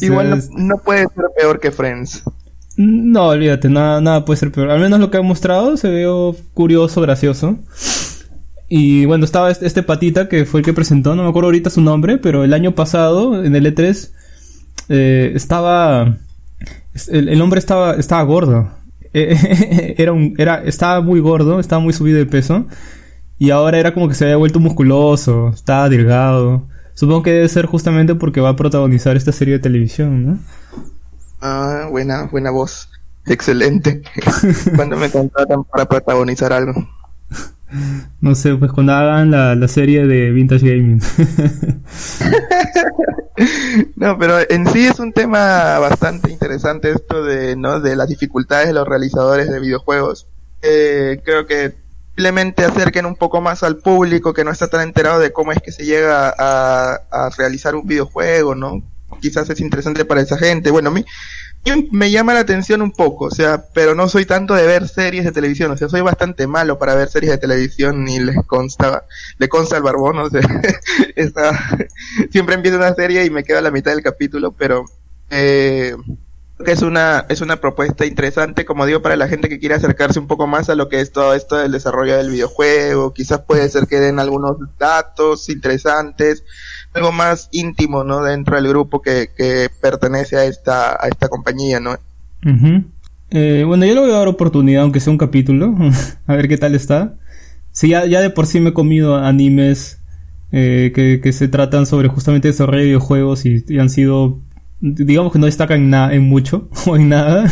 Igual 0.00 0.42
no, 0.56 0.78
puede 0.78 1.06
ser 1.14 1.24
peor 1.36 1.60
que 1.60 1.70
Friends. 1.70 2.22
no, 2.76 3.28
olvídate, 3.28 3.68
nada, 3.68 4.00
nada 4.00 4.24
puede 4.24 4.38
ser 4.38 4.52
peor. 4.52 4.70
Al 4.70 4.80
menos 4.80 5.00
lo 5.00 5.10
que 5.10 5.18
han 5.18 5.26
mostrado 5.26 5.76
se 5.76 5.88
veo 5.88 6.36
curioso, 6.54 7.00
gracioso. 7.00 7.58
Y 8.68 9.04
bueno, 9.04 9.24
estaba 9.24 9.50
este, 9.50 9.66
este 9.66 9.82
patita 9.82 10.28
que 10.28 10.46
fue 10.46 10.60
el 10.60 10.66
que 10.66 10.72
presentó, 10.72 11.14
no 11.14 11.22
me 11.22 11.28
acuerdo 11.28 11.48
ahorita 11.48 11.70
su 11.70 11.80
nombre, 11.80 12.18
pero 12.18 12.44
el 12.44 12.54
año 12.54 12.74
pasado 12.74 13.44
en 13.44 13.54
el 13.54 13.66
E3 13.66 14.10
eh, 14.88 15.32
estaba 15.34 16.16
el, 17.08 17.28
el 17.28 17.40
hombre 17.40 17.58
estaba 17.58 17.94
estaba 17.94 18.22
gordo. 18.22 18.70
Eh, 19.16 19.94
era 19.96 20.12
un 20.12 20.34
era 20.38 20.64
estaba 20.64 21.00
muy 21.00 21.20
gordo, 21.20 21.60
estaba 21.60 21.78
muy 21.78 21.92
subido 21.92 22.18
de 22.18 22.26
peso 22.26 22.66
y 23.38 23.50
ahora 23.50 23.78
era 23.78 23.94
como 23.94 24.08
que 24.08 24.14
se 24.14 24.24
había 24.24 24.36
vuelto 24.36 24.60
musculoso, 24.60 25.48
estaba 25.48 25.88
delgado. 25.88 26.66
Supongo 26.94 27.22
que 27.22 27.32
debe 27.32 27.48
ser 27.48 27.66
justamente 27.66 28.14
porque 28.14 28.40
va 28.40 28.50
a 28.50 28.56
protagonizar 28.56 29.16
esta 29.16 29.32
serie 29.32 29.54
de 29.54 29.60
televisión, 29.60 30.26
¿no? 30.26 30.38
Ah, 31.40 31.88
buena, 31.90 32.28
buena 32.30 32.50
voz. 32.50 32.88
Excelente. 33.26 34.02
Cuando 34.76 34.96
me 34.96 35.10
contratan 35.10 35.64
para 35.64 35.86
protagonizar 35.86 36.52
algo. 36.52 36.72
No 38.20 38.36
sé, 38.36 38.54
pues 38.54 38.70
cuando 38.70 38.92
hagan 38.92 39.32
la, 39.32 39.56
la 39.56 39.66
serie 39.66 40.06
de 40.06 40.30
Vintage 40.30 40.64
Gaming. 40.64 41.02
No, 43.96 44.18
pero 44.18 44.38
en 44.48 44.66
sí 44.68 44.86
es 44.86 44.98
un 45.00 45.12
tema 45.12 45.78
bastante 45.78 46.30
interesante 46.30 46.92
esto 46.92 47.24
de, 47.24 47.56
¿no? 47.56 47.80
de 47.80 47.96
las 47.96 48.08
dificultades 48.08 48.68
de 48.68 48.74
los 48.74 48.86
realizadores 48.86 49.50
de 49.50 49.60
videojuegos. 49.60 50.26
Eh, 50.62 51.20
creo 51.24 51.46
que 51.46 51.74
simplemente 52.14 52.64
acerquen 52.64 53.06
un 53.06 53.16
poco 53.16 53.40
más 53.40 53.64
al 53.64 53.78
público 53.78 54.32
que 54.32 54.44
no 54.44 54.52
está 54.52 54.68
tan 54.68 54.82
enterado 54.82 55.18
de 55.18 55.32
cómo 55.32 55.50
es 55.50 55.60
que 55.60 55.72
se 55.72 55.84
llega 55.84 56.32
a, 56.38 57.00
a 57.10 57.30
realizar 57.36 57.74
un 57.74 57.86
videojuego, 57.86 58.54
¿no? 58.54 58.82
Quizás 59.20 59.50
es 59.50 59.60
interesante 59.60 60.04
para 60.04 60.20
esa 60.20 60.38
gente. 60.38 60.70
Bueno, 60.70 60.90
a 60.90 60.92
mí, 60.92 61.04
me 61.90 62.10
llama 62.10 62.34
la 62.34 62.40
atención 62.40 62.82
un 62.82 62.92
poco, 62.92 63.26
o 63.26 63.30
sea, 63.30 63.64
pero 63.72 63.94
no 63.94 64.08
soy 64.08 64.26
tanto 64.26 64.54
de 64.54 64.66
ver 64.66 64.86
series 64.86 65.24
de 65.24 65.32
televisión, 65.32 65.70
o 65.70 65.76
sea, 65.76 65.88
soy 65.88 66.02
bastante 66.02 66.46
malo 66.46 66.78
para 66.78 66.94
ver 66.94 67.08
series 67.08 67.32
de 67.32 67.38
televisión 67.38 68.06
y 68.06 68.20
les 68.20 68.36
consta, 68.46 69.04
le 69.38 69.48
consta 69.48 69.76
al 69.76 69.82
barbón, 69.82 70.18
o 70.18 70.28
sea, 70.28 70.42
siempre 72.30 72.54
empiezo 72.54 72.76
una 72.76 72.94
serie 72.94 73.24
y 73.24 73.30
me 73.30 73.44
quedo 73.44 73.58
a 73.58 73.62
la 73.62 73.70
mitad 73.70 73.92
del 73.92 74.02
capítulo, 74.02 74.52
pero 74.52 74.84
eh, 75.30 75.96
que 76.62 76.70
es 76.70 76.82
una 76.82 77.26
es 77.28 77.40
una 77.40 77.56
propuesta 77.56 78.06
interesante, 78.06 78.64
como 78.64 78.86
digo, 78.86 79.02
para 79.02 79.16
la 79.16 79.28
gente 79.28 79.48
que 79.48 79.58
quiere 79.58 79.74
acercarse 79.74 80.20
un 80.20 80.28
poco 80.28 80.46
más 80.46 80.68
a 80.68 80.74
lo 80.74 80.88
que 80.88 81.00
es 81.00 81.10
todo 81.10 81.34
esto 81.34 81.56
del 81.56 81.72
desarrollo 81.72 82.16
del 82.16 82.30
videojuego, 82.30 83.12
quizás 83.12 83.40
puede 83.40 83.68
ser 83.68 83.86
que 83.86 83.96
den 83.96 84.20
algunos 84.20 84.56
datos 84.78 85.48
interesantes, 85.48 86.44
algo 86.92 87.10
más 87.10 87.48
íntimo, 87.50 88.04
¿no? 88.04 88.22
Dentro 88.22 88.54
del 88.56 88.68
grupo 88.68 89.02
que, 89.02 89.30
que 89.36 89.68
pertenece 89.80 90.36
a 90.36 90.44
esta 90.44 90.92
a 90.92 91.08
esta 91.08 91.28
compañía, 91.28 91.80
¿no? 91.80 91.96
Eh, 93.30 93.64
bueno, 93.66 93.84
yo 93.84 93.94
le 93.94 94.00
voy 94.00 94.10
a 94.10 94.18
dar 94.18 94.28
oportunidad, 94.28 94.82
aunque 94.82 95.00
sea 95.00 95.10
un 95.10 95.18
capítulo, 95.18 95.74
a 96.26 96.36
ver 96.36 96.48
qué 96.48 96.56
tal 96.56 96.74
está. 96.76 97.14
Sí, 97.72 97.88
ya, 97.88 98.06
ya 98.06 98.20
de 98.20 98.30
por 98.30 98.46
sí 98.46 98.60
me 98.60 98.70
he 98.70 98.72
comido 98.74 99.16
animes 99.16 99.98
eh, 100.52 100.92
que, 100.94 101.20
que 101.20 101.32
se 101.32 101.48
tratan 101.48 101.86
sobre 101.86 102.06
justamente 102.06 102.46
desarrollo 102.46 102.78
de 102.78 102.84
videojuegos 102.84 103.44
y 103.44 103.64
han 103.80 103.90
sido, 103.90 104.38
digamos 104.86 105.32
que 105.32 105.38
no 105.38 105.46
destacan 105.46 105.82
en, 105.82 105.94
en 106.12 106.22
mucho 106.22 106.68
o 106.86 106.96
en 106.96 107.08
nada. 107.08 107.50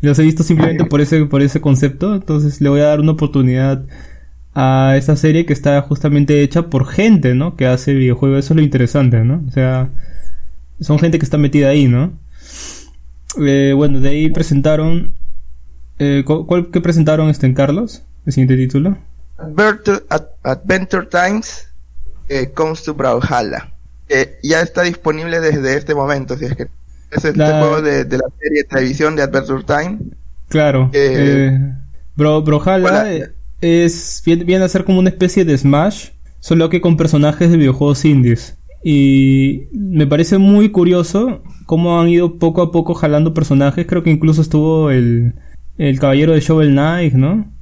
Los 0.00 0.18
he 0.18 0.22
visto 0.22 0.42
simplemente 0.42 0.84
por 0.84 1.00
ese, 1.00 1.24
por 1.26 1.40
ese 1.42 1.60
concepto, 1.60 2.14
entonces 2.14 2.60
le 2.60 2.68
voy 2.68 2.80
a 2.80 2.86
dar 2.86 3.00
una 3.00 3.12
oportunidad 3.12 3.84
a 4.54 4.94
esta 4.96 5.14
serie 5.14 5.46
que 5.46 5.52
está 5.52 5.80
justamente 5.82 6.42
hecha 6.42 6.68
por 6.68 6.86
gente, 6.86 7.34
¿no? 7.34 7.54
Que 7.54 7.66
hace 7.66 7.94
videojuegos, 7.94 8.40
eso 8.44 8.54
es 8.54 8.56
lo 8.56 8.62
interesante, 8.62 9.22
¿no? 9.24 9.44
O 9.46 9.52
sea, 9.52 9.90
son 10.80 10.98
gente 10.98 11.18
que 11.18 11.24
está 11.24 11.38
metida 11.38 11.68
ahí, 11.68 11.86
¿no? 11.86 12.12
Eh, 13.40 13.72
bueno, 13.76 14.00
de 14.00 14.08
ahí 14.08 14.30
presentaron. 14.30 15.14
Eh, 16.00 16.22
¿cu- 16.26 16.46
¿Cuál 16.46 16.70
que 16.70 16.80
presentaron 16.80 17.28
este 17.28 17.46
en 17.46 17.54
Carlos? 17.54 18.02
El 18.26 18.32
siguiente 18.32 18.56
título. 18.56 18.98
Adventure, 19.38 20.00
Ad- 20.08 20.26
Adventure 20.42 21.06
Times 21.06 21.68
eh, 22.28 22.50
comes 22.52 22.82
to 22.82 22.94
Brawlhalla. 22.94 23.72
Eh, 24.08 24.38
ya 24.42 24.60
está 24.62 24.82
disponible 24.82 25.40
desde 25.40 25.76
este 25.76 25.94
momento, 25.94 26.36
si 26.36 26.46
es 26.46 26.56
que 26.56 26.62
es 27.10 27.24
este 27.24 27.36
La- 27.36 27.58
juego 27.60 27.82
de, 27.82 28.04
de 28.04 28.16
la 28.18 28.24
serie 28.40 28.62
de 28.62 28.64
televisión 28.64 29.16
de 29.16 29.22
Adventure 29.22 29.64
Time. 29.64 29.98
Claro. 30.48 30.90
Eh, 30.92 31.50
eh, 31.52 31.72
Bro, 32.16 32.44
eh, 33.06 33.28
es 33.60 34.22
viene, 34.24 34.44
viene 34.44 34.64
a 34.64 34.68
ser 34.68 34.84
como 34.84 34.98
una 34.98 35.10
especie 35.10 35.44
de 35.44 35.56
Smash, 35.56 36.10
solo 36.40 36.68
que 36.68 36.80
con 36.80 36.96
personajes 36.96 37.50
de 37.50 37.56
videojuegos 37.56 38.04
indies. 38.04 38.56
Y 38.82 39.64
me 39.72 40.06
parece 40.06 40.38
muy 40.38 40.70
curioso 40.70 41.42
cómo 41.66 42.00
han 42.00 42.08
ido 42.08 42.38
poco 42.38 42.62
a 42.62 42.72
poco 42.72 42.94
jalando 42.94 43.34
personajes. 43.34 43.86
Creo 43.86 44.02
que 44.02 44.10
incluso 44.10 44.40
estuvo 44.40 44.90
el, 44.90 45.34
el 45.76 45.98
caballero 46.00 46.32
de 46.32 46.40
Shovel 46.40 46.70
Knight, 46.70 47.14
¿no? 47.14 47.52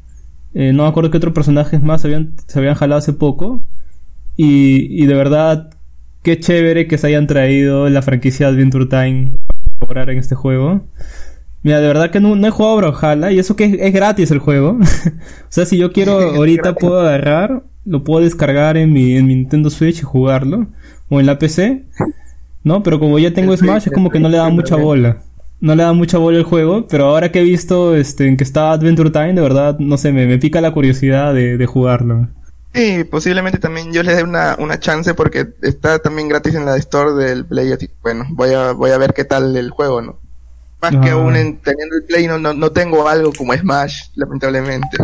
Eh, 0.54 0.72
no 0.72 0.84
me 0.84 0.88
acuerdo 0.88 1.10
qué 1.10 1.18
otros 1.18 1.34
personajes 1.34 1.82
más 1.82 2.02
se 2.02 2.08
habían, 2.08 2.34
se 2.46 2.58
habían 2.58 2.74
jalado 2.76 2.98
hace 2.98 3.12
poco. 3.12 3.66
Y, 4.36 5.02
y 5.02 5.06
de 5.06 5.14
verdad, 5.14 5.70
qué 6.26 6.40
chévere 6.40 6.88
que 6.88 6.98
se 6.98 7.06
hayan 7.06 7.28
traído 7.28 7.88
la 7.88 8.02
franquicia 8.02 8.48
Adventure 8.48 8.86
Time 8.86 9.30
a 9.48 9.78
colaborar 9.78 10.10
en 10.10 10.18
este 10.18 10.34
juego. 10.34 10.84
Mira, 11.62 11.80
de 11.80 11.86
verdad 11.86 12.10
que 12.10 12.18
no, 12.18 12.34
no 12.34 12.48
he 12.48 12.50
jugado 12.50 12.78
Brawlhalla 12.78 13.30
y 13.30 13.38
eso 13.38 13.54
que 13.54 13.66
es, 13.66 13.76
es 13.78 13.92
gratis 13.92 14.32
el 14.32 14.40
juego. 14.40 14.70
o 14.80 15.46
sea, 15.48 15.66
si 15.66 15.78
yo 15.78 15.92
quiero 15.92 16.18
ahorita 16.34 16.74
puedo 16.74 16.98
agarrar, 16.98 17.62
lo 17.84 18.02
puedo 18.02 18.24
descargar 18.24 18.76
en 18.76 18.92
mi, 18.92 19.14
en 19.14 19.28
mi 19.28 19.36
Nintendo 19.36 19.70
Switch 19.70 20.00
y 20.00 20.02
jugarlo. 20.02 20.66
O 21.08 21.20
en 21.20 21.26
la 21.26 21.38
PC. 21.38 21.84
¿No? 22.64 22.82
Pero 22.82 22.98
como 22.98 23.20
ya 23.20 23.32
tengo 23.32 23.56
Smash 23.56 23.86
es 23.86 23.92
como 23.92 24.10
que 24.10 24.18
no 24.18 24.28
le 24.28 24.38
da 24.38 24.48
mucha 24.48 24.74
bola. 24.74 25.18
No 25.60 25.76
le 25.76 25.84
da 25.84 25.92
mucha 25.92 26.18
bola 26.18 26.38
el 26.38 26.44
juego, 26.44 26.88
pero 26.88 27.04
ahora 27.04 27.30
que 27.30 27.38
he 27.38 27.44
visto 27.44 27.94
este, 27.94 28.26
en 28.26 28.36
que 28.36 28.42
está 28.42 28.72
Adventure 28.72 29.10
Time, 29.10 29.34
de 29.34 29.42
verdad, 29.42 29.78
no 29.78 29.96
sé, 29.96 30.10
me, 30.10 30.26
me 30.26 30.38
pica 30.38 30.60
la 30.60 30.72
curiosidad 30.72 31.32
de, 31.34 31.56
de 31.56 31.66
jugarlo. 31.66 32.26
Sí, 32.76 33.04
posiblemente 33.04 33.58
también 33.58 33.92
yo 33.92 34.02
le 34.02 34.14
dé 34.14 34.22
una, 34.22 34.54
una 34.58 34.78
chance 34.78 35.14
porque 35.14 35.48
está 35.62 35.98
también 35.98 36.28
gratis 36.28 36.54
en 36.54 36.66
la 36.66 36.76
store 36.76 37.12
del 37.24 37.44
Play. 37.46 37.72
así 37.72 37.88
que, 37.88 37.94
Bueno, 38.02 38.26
voy 38.30 38.52
a, 38.52 38.72
voy 38.72 38.90
a 38.90 38.98
ver 38.98 39.14
qué 39.14 39.24
tal 39.24 39.56
el 39.56 39.70
juego, 39.70 40.02
¿no? 40.02 40.18
Más 40.82 40.90
que 40.90 41.08
Ah. 41.08 41.12
aún 41.14 41.34
en- 41.36 41.56
teniendo 41.58 41.96
el 41.96 42.04
Play 42.04 42.26
no, 42.26 42.38
no, 42.38 42.52
no 42.52 42.70
tengo 42.70 43.08
algo 43.08 43.32
como 43.32 43.54
Smash, 43.54 44.08
lamentablemente. 44.14 44.98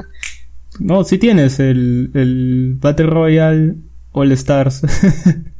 No, 0.78 1.02
sí 1.04 1.16
tienes 1.18 1.58
el, 1.60 2.10
el 2.14 2.76
Battle 2.78 3.06
Royale 3.06 3.74
All 4.12 4.32
Stars. 4.32 4.82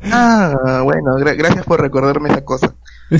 Ah, 0.00 0.82
bueno, 0.84 1.16
gra- 1.16 1.36
gracias 1.36 1.64
por 1.64 1.80
recordarme 1.80 2.28
esa 2.28 2.44
cosa. 2.44 2.74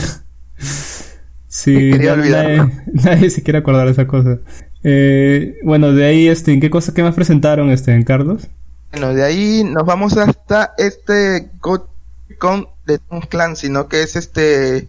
Sí, 1.50 1.90
nadie, 1.92 2.62
nadie 2.92 3.30
se 3.30 3.42
quiere 3.42 3.58
acordar 3.58 3.86
de 3.86 3.92
esa 3.92 4.06
cosa. 4.06 4.38
Eh, 4.84 5.56
bueno, 5.64 5.92
de 5.92 6.06
ahí, 6.06 6.28
este, 6.28 6.52
¿en 6.52 6.60
qué 6.60 6.70
cosas 6.70 6.94
que 6.94 7.02
más 7.02 7.14
presentaron, 7.14 7.70
este, 7.70 7.92
en 7.94 8.04
Carlos? 8.04 8.48
Bueno, 8.92 9.12
de 9.14 9.24
ahí 9.24 9.64
nos 9.64 9.84
vamos 9.84 10.16
hasta 10.16 10.72
este 10.78 11.50
Ghost 11.60 11.86
Recon 12.28 12.68
de 12.86 12.98
Tom 12.98 13.20
Clancy, 13.28 13.68
¿no? 13.68 13.88
Que 13.88 14.02
es 14.02 14.16
este... 14.16 14.88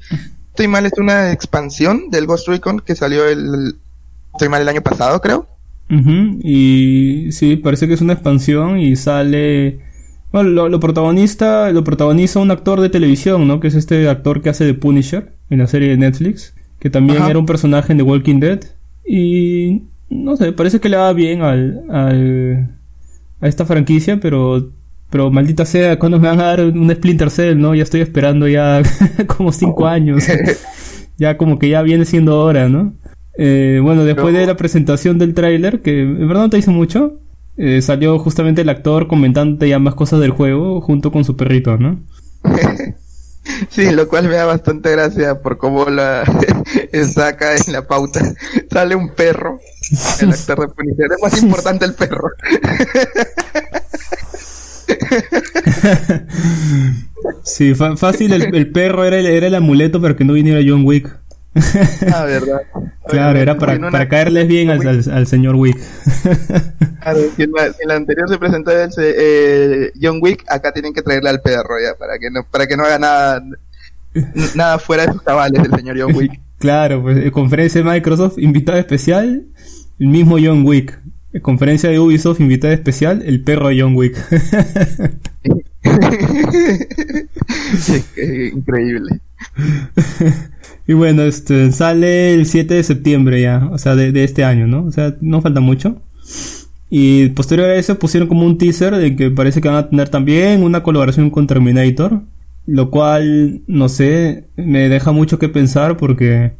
Estoy 0.49 0.67
mal, 0.67 0.85
es 0.85 0.93
una 0.97 1.31
expansión 1.31 2.09
del 2.09 2.25
Ghost 2.25 2.47
Recon 2.47 2.79
que 2.79 2.95
salió 2.95 3.27
el... 3.27 3.75
Estoy 4.33 4.49
mal 4.49 4.61
el 4.61 4.69
año 4.69 4.81
pasado, 4.81 5.19
creo. 5.21 5.47
Y 5.89 7.29
sí, 7.31 7.55
parece 7.55 7.87
que 7.87 7.93
es 7.93 8.01
una 8.01 8.13
expansión 8.13 8.79
y 8.79 8.95
sale... 8.95 9.79
Bueno, 10.31 10.49
lo, 10.51 10.69
lo 10.69 10.79
protagonista, 10.79 11.71
lo 11.71 11.83
protagoniza 11.83 12.39
un 12.39 12.51
actor 12.51 12.81
de 12.81 12.89
televisión, 12.89 13.47
¿no? 13.47 13.59
Que 13.59 13.67
es 13.67 13.75
este 13.75 14.07
actor 14.07 14.43
que 14.43 14.49
hace 14.49 14.63
de 14.63 14.75
Punisher 14.75 15.33
en 15.49 15.59
la 15.59 15.67
serie 15.67 15.89
de 15.89 15.97
Netflix, 15.97 16.53
que 16.79 16.91
también 16.91 17.17
Ajá. 17.17 17.31
era 17.31 17.39
un 17.39 17.47
personaje 17.47 17.91
en 17.91 17.97
The 17.97 18.03
Walking 18.03 18.39
Dead. 18.39 18.59
Y 19.11 19.81
no 20.07 20.37
sé, 20.37 20.51
parece 20.51 20.79
que 20.79 20.87
le 20.87 20.95
va 20.95 21.11
bien 21.13 21.41
al, 21.41 21.83
al 21.89 22.77
a 23.41 23.47
esta 23.47 23.65
franquicia, 23.65 24.19
pero 24.19 24.71
pero 25.09 25.31
maldita 25.31 25.65
sea, 25.65 25.97
¿cuándo 25.97 26.19
me 26.19 26.27
van 26.27 26.39
a 26.39 26.43
dar 26.43 26.61
un 26.61 26.91
Splinter 26.91 27.31
Cell, 27.31 27.59
no? 27.59 27.73
Ya 27.73 27.81
estoy 27.81 28.01
esperando 28.01 28.47
ya 28.47 28.83
como 29.27 29.51
cinco 29.51 29.87
años. 29.87 30.25
ya 31.17 31.37
como 31.37 31.57
que 31.57 31.69
ya 31.69 31.81
viene 31.81 32.05
siendo 32.05 32.39
hora, 32.39 32.69
¿no? 32.69 32.93
Eh, 33.35 33.79
bueno, 33.81 34.05
después 34.05 34.31
de 34.35 34.45
la 34.45 34.55
presentación 34.55 35.17
del 35.17 35.33
tráiler, 35.33 35.81
que 35.81 36.01
en 36.01 36.27
verdad 36.27 36.43
no 36.43 36.49
te 36.51 36.59
hizo 36.59 36.69
mucho, 36.69 37.19
eh, 37.57 37.81
salió 37.81 38.19
justamente 38.19 38.61
el 38.61 38.69
actor 38.69 39.07
comentando 39.07 39.65
ya 39.65 39.79
más 39.79 39.95
cosas 39.95 40.19
del 40.19 40.29
juego 40.29 40.81
junto 40.81 41.11
con 41.11 41.23
su 41.25 41.35
perrito, 41.35 41.77
¿no? 41.79 41.99
Sí, 43.69 43.91
lo 43.91 44.07
cual 44.07 44.27
me 44.27 44.35
da 44.35 44.45
bastante 44.45 44.91
gracia 44.91 45.41
por 45.41 45.57
cómo 45.57 45.89
la 45.89 46.21
acá 47.25 47.55
en 47.55 47.73
la 47.73 47.87
pauta. 47.87 48.21
Sale 48.71 48.95
un 48.95 49.09
perro, 49.09 49.59
el 50.21 50.29
actor 50.31 50.59
de 50.61 50.67
Punisher. 50.67 51.07
Es 51.15 51.21
más 51.21 51.41
importante 51.41 51.85
el 51.85 51.93
perro. 51.93 52.31
Sí, 57.43 57.73
fácil, 57.75 58.33
el, 58.33 58.55
el 58.55 58.71
perro 58.71 59.03
era 59.03 59.17
el, 59.17 59.25
era 59.25 59.47
el 59.47 59.55
amuleto 59.55 60.01
para 60.01 60.15
que 60.15 60.23
no 60.23 60.33
viniera 60.33 60.61
John 60.65 60.85
Wick. 60.85 61.15
Ah, 62.13 62.23
verdad. 62.25 62.61
Claro, 63.07 63.39
era 63.39 63.57
para, 63.57 63.73
En 63.73 63.79
una- 63.83 63.91
para 63.91 64.07
caerles 64.07 64.47
bien 64.47 64.69
al, 64.69 64.87
al- 64.87 65.11
al 65.11 65.27
señor 65.27 65.55
Wick. 65.55 65.77
Claro, 67.01 67.19
si 67.35 67.43
en 67.43 67.51
la, 67.53 67.63
si 67.71 67.81
en 67.83 67.87
la 67.87 67.95
anterior 67.95 68.27
se 68.29 68.37
presentó 68.37 68.71
el, 68.71 68.89
eh, 68.97 69.91
John 70.01 70.19
Wick, 70.21 70.43
acá 70.49 70.73
tienen 70.73 70.93
que 70.93 71.01
traerle 71.01 71.29
al 71.29 71.41
perro 71.41 71.75
ya, 71.81 71.97
para 71.97 72.19
que 72.19 72.29
no, 72.29 72.43
para 72.51 72.67
que 72.67 72.75
no 72.75 72.83
haga 72.83 72.99
nada, 74.53 74.77
fuera 74.79 75.05
de 75.05 75.13
sus 75.13 75.21
cabales 75.21 75.61
el 75.63 75.73
señor 75.75 75.97
John 75.99 76.13
Wick. 76.15 76.39
Claro, 76.59 77.01
pues 77.01 77.25
eh, 77.25 77.31
conferencia 77.31 77.81
de 77.81 77.89
Microsoft, 77.89 78.37
invitado 78.37 78.77
especial, 78.77 79.45
el 79.97 80.07
mismo 80.07 80.35
John 80.43 80.63
Wick. 80.65 80.99
Eh, 81.31 81.39
Conferencia 81.39 81.89
de 81.89 81.99
Ubisoft, 81.99 82.41
invitado 82.41 82.73
especial, 82.73 83.21
el 83.25 83.41
perro 83.45 83.69
de 83.69 83.79
John 83.81 83.95
Wick. 83.95 84.17
Sí, 87.79 88.03
increíble. 88.53 89.21
Y 90.89 90.93
bueno, 90.93 91.21
este 91.21 91.71
sale 91.71 92.33
el 92.33 92.47
7 92.47 92.73
de 92.73 92.81
septiembre 92.81 93.39
ya, 93.39 93.69
o 93.71 93.77
sea, 93.77 93.95
de, 93.95 94.11
de 94.11 94.23
este 94.23 94.43
año, 94.43 94.65
¿no? 94.65 94.85
O 94.85 94.91
sea, 94.91 95.15
no 95.21 95.39
falta 95.39 95.59
mucho. 95.59 96.01
Y 96.89 97.29
posterior 97.29 97.69
a 97.69 97.75
eso 97.75 97.99
pusieron 97.99 98.27
como 98.27 98.43
un 98.43 98.57
teaser 98.57 98.95
de 98.95 99.15
que 99.15 99.29
parece 99.29 99.61
que 99.61 99.67
van 99.67 99.77
a 99.77 99.87
tener 99.87 100.09
también 100.09 100.63
una 100.63 100.81
colaboración 100.81 101.29
con 101.29 101.45
Terminator. 101.45 102.23
Lo 102.65 102.89
cual, 102.89 103.61
no 103.67 103.87
sé, 103.87 104.47
me 104.55 104.89
deja 104.89 105.11
mucho 105.11 105.37
que 105.37 105.47
pensar 105.47 105.95
porque 105.95 106.53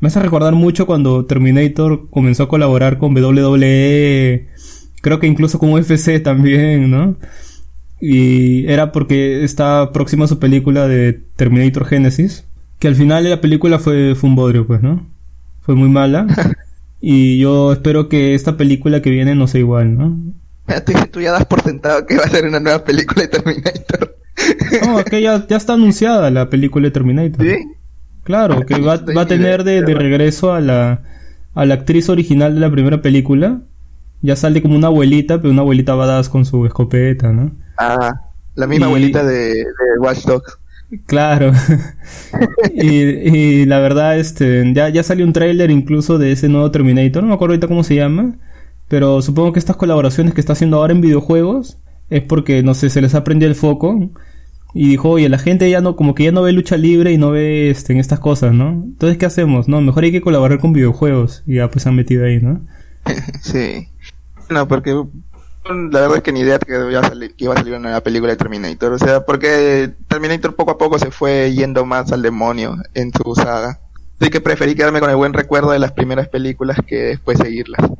me 0.00 0.08
hace 0.08 0.18
recordar 0.18 0.54
mucho 0.56 0.84
cuando 0.84 1.24
Terminator 1.26 2.10
comenzó 2.10 2.42
a 2.42 2.48
colaborar 2.48 2.98
con 2.98 3.16
WWE, 3.16 4.48
creo 5.00 5.20
que 5.20 5.28
incluso 5.28 5.60
con 5.60 5.70
UFC 5.70 6.20
también, 6.20 6.90
¿no? 6.90 7.16
Y 8.00 8.66
era 8.66 8.90
porque 8.90 9.44
está 9.44 9.92
próxima 9.92 10.26
su 10.26 10.40
película 10.40 10.88
de 10.88 11.12
Terminator 11.36 11.84
Genesis, 11.84 12.46
que 12.80 12.88
al 12.88 12.96
final 12.96 13.30
la 13.30 13.40
película 13.40 13.78
fue, 13.78 14.16
fue 14.16 14.28
un 14.28 14.34
bodrio, 14.36 14.66
pues, 14.66 14.82
¿no? 14.82 15.06
Fue 15.60 15.74
muy 15.76 15.88
mala. 15.88 16.26
Y 17.02 17.38
yo 17.38 17.72
espero 17.72 18.10
que 18.10 18.34
esta 18.34 18.58
película 18.58 19.00
que 19.00 19.08
viene 19.08 19.34
no 19.34 19.46
sea 19.46 19.60
igual, 19.60 19.96
¿no? 19.96 20.18
Tú, 20.84 20.92
tú 21.10 21.20
ya 21.22 21.32
das 21.32 21.46
por 21.46 21.62
sentado 21.62 22.04
que 22.04 22.18
va 22.18 22.24
a 22.24 22.28
ser 22.28 22.46
una 22.46 22.60
nueva 22.60 22.84
película 22.84 23.22
de 23.22 23.28
Terminator. 23.28 24.16
No, 24.86 25.02
que 25.04 25.22
ya, 25.22 25.46
ya 25.46 25.56
está 25.56 25.72
anunciada 25.72 26.30
la 26.30 26.50
película 26.50 26.84
de 26.84 26.90
Terminator. 26.90 27.46
¿Sí? 27.46 27.56
Claro, 28.22 28.66
que 28.66 28.78
va, 28.82 28.98
va 29.16 29.22
a 29.22 29.26
tener 29.26 29.64
de, 29.64 29.80
de 29.80 29.94
regreso 29.94 30.52
a 30.52 30.60
la, 30.60 31.02
a 31.54 31.64
la 31.64 31.72
actriz 31.72 32.10
original 32.10 32.54
de 32.54 32.60
la 32.60 32.70
primera 32.70 33.00
película. 33.00 33.62
Ya 34.20 34.36
sale 34.36 34.60
como 34.60 34.76
una 34.76 34.88
abuelita, 34.88 35.38
pero 35.40 35.52
una 35.52 35.62
abuelita 35.62 35.94
badass 35.94 36.28
con 36.28 36.44
su 36.44 36.66
escopeta, 36.66 37.32
¿no? 37.32 37.52
Ah, 37.78 38.12
la 38.56 38.66
misma 38.66 38.84
Y- 38.84 38.88
abuelita 38.88 39.24
de, 39.24 39.54
de 39.54 39.64
Watch 40.00 40.26
Dogs. 40.26 40.58
Claro. 41.06 41.52
y, 42.74 42.88
y 42.88 43.64
la 43.66 43.78
verdad, 43.78 44.18
este, 44.18 44.72
ya, 44.74 44.88
ya 44.88 45.02
salió 45.02 45.24
un 45.24 45.32
tráiler 45.32 45.70
incluso 45.70 46.18
de 46.18 46.32
ese 46.32 46.48
nuevo 46.48 46.70
Terminator, 46.70 47.22
no 47.22 47.28
me 47.28 47.34
acuerdo 47.34 47.52
ahorita 47.52 47.68
cómo 47.68 47.84
se 47.84 47.94
llama, 47.94 48.36
pero 48.88 49.22
supongo 49.22 49.52
que 49.52 49.60
estas 49.60 49.76
colaboraciones 49.76 50.34
que 50.34 50.40
está 50.40 50.54
haciendo 50.54 50.78
ahora 50.78 50.92
en 50.92 51.00
videojuegos 51.00 51.78
es 52.10 52.22
porque, 52.22 52.62
no 52.62 52.74
sé, 52.74 52.90
se 52.90 53.00
les 53.00 53.14
ha 53.14 53.22
prendido 53.22 53.48
el 53.48 53.54
foco 53.54 54.10
y 54.74 54.88
dijo, 54.88 55.10
oye, 55.10 55.28
la 55.28 55.38
gente 55.38 55.70
ya 55.70 55.80
no, 55.80 55.96
como 55.96 56.14
que 56.14 56.24
ya 56.24 56.32
no 56.32 56.42
ve 56.42 56.52
lucha 56.52 56.76
libre 56.76 57.12
y 57.12 57.18
no 57.18 57.30
ve 57.30 57.70
este, 57.70 57.92
en 57.92 58.00
estas 58.00 58.18
cosas, 58.18 58.52
¿no? 58.52 58.70
Entonces, 58.70 59.16
¿qué 59.18 59.26
hacemos? 59.26 59.68
No, 59.68 59.80
mejor 59.80 60.04
hay 60.04 60.12
que 60.12 60.20
colaborar 60.20 60.58
con 60.58 60.72
videojuegos 60.72 61.42
y 61.46 61.56
ya 61.56 61.70
pues 61.70 61.84
se 61.84 61.88
han 61.88 61.96
metido 61.96 62.24
ahí, 62.24 62.40
¿no? 62.40 62.60
Sí. 63.40 63.88
No, 64.48 64.66
porque 64.66 65.00
la 65.68 66.00
verdad 66.00 66.16
es 66.16 66.22
que 66.22 66.32
ni 66.32 66.40
idea 66.40 66.58
que 66.58 66.72
iba, 66.72 67.00
a 67.00 67.08
salir, 67.08 67.34
que 67.34 67.44
iba 67.44 67.54
a 67.54 67.58
salir 67.58 67.74
una 67.74 68.00
película 68.00 68.32
de 68.32 68.36
Terminator. 68.36 68.92
O 68.92 68.98
sea, 68.98 69.24
porque 69.24 69.92
Terminator 70.08 70.54
poco 70.54 70.72
a 70.72 70.78
poco 70.78 70.98
se 70.98 71.10
fue 71.10 71.52
yendo 71.54 71.84
más 71.84 72.12
al 72.12 72.22
demonio 72.22 72.76
en 72.94 73.12
su 73.12 73.34
saga. 73.34 73.78
Así 74.18 74.30
que 74.30 74.40
preferí 74.40 74.74
quedarme 74.74 75.00
con 75.00 75.10
el 75.10 75.16
buen 75.16 75.32
recuerdo 75.32 75.70
de 75.70 75.78
las 75.78 75.92
primeras 75.92 76.28
películas 76.28 76.78
que 76.86 76.96
después 76.96 77.38
seguirlas. 77.38 77.90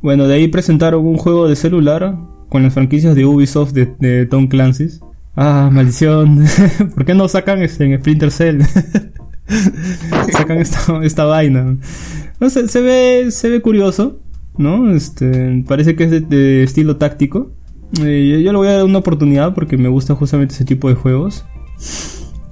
Bueno, 0.00 0.26
de 0.26 0.34
ahí 0.34 0.48
presentaron 0.48 1.06
un 1.06 1.16
juego 1.16 1.48
de 1.48 1.56
celular 1.56 2.16
con 2.48 2.62
las 2.62 2.74
franquicias 2.74 3.14
de 3.14 3.24
Ubisoft 3.24 3.72
de, 3.72 4.26
Tom 4.26 4.48
Clancy's. 4.48 5.00
Ah, 5.36 5.68
maldición. 5.72 6.44
¿Por 6.94 7.04
qué 7.04 7.14
no 7.14 7.28
sacan 7.28 7.62
este 7.62 7.84
en 7.84 7.98
Splinter 7.98 8.30
Cell? 8.30 8.62
sacan 10.32 10.58
esta, 10.58 11.04
esta 11.04 11.24
vaina. 11.24 11.76
No 12.40 12.50
sé, 12.50 12.68
se 12.68 12.80
ve, 12.80 13.30
se 13.30 13.48
ve 13.48 13.60
curioso, 13.60 14.20
¿no? 14.58 14.90
Este, 14.92 15.64
parece 15.66 15.96
que 15.96 16.04
es 16.04 16.10
de, 16.10 16.20
de 16.20 16.62
estilo 16.62 16.96
táctico. 16.96 17.52
Eh, 18.02 18.28
yo, 18.32 18.38
yo 18.40 18.52
le 18.52 18.58
voy 18.58 18.68
a 18.68 18.72
dar 18.72 18.84
una 18.84 18.98
oportunidad 18.98 19.54
porque 19.54 19.76
me 19.76 19.88
gusta 19.88 20.14
justamente 20.14 20.54
ese 20.54 20.64
tipo 20.64 20.88
de 20.88 20.94
juegos. 20.94 21.44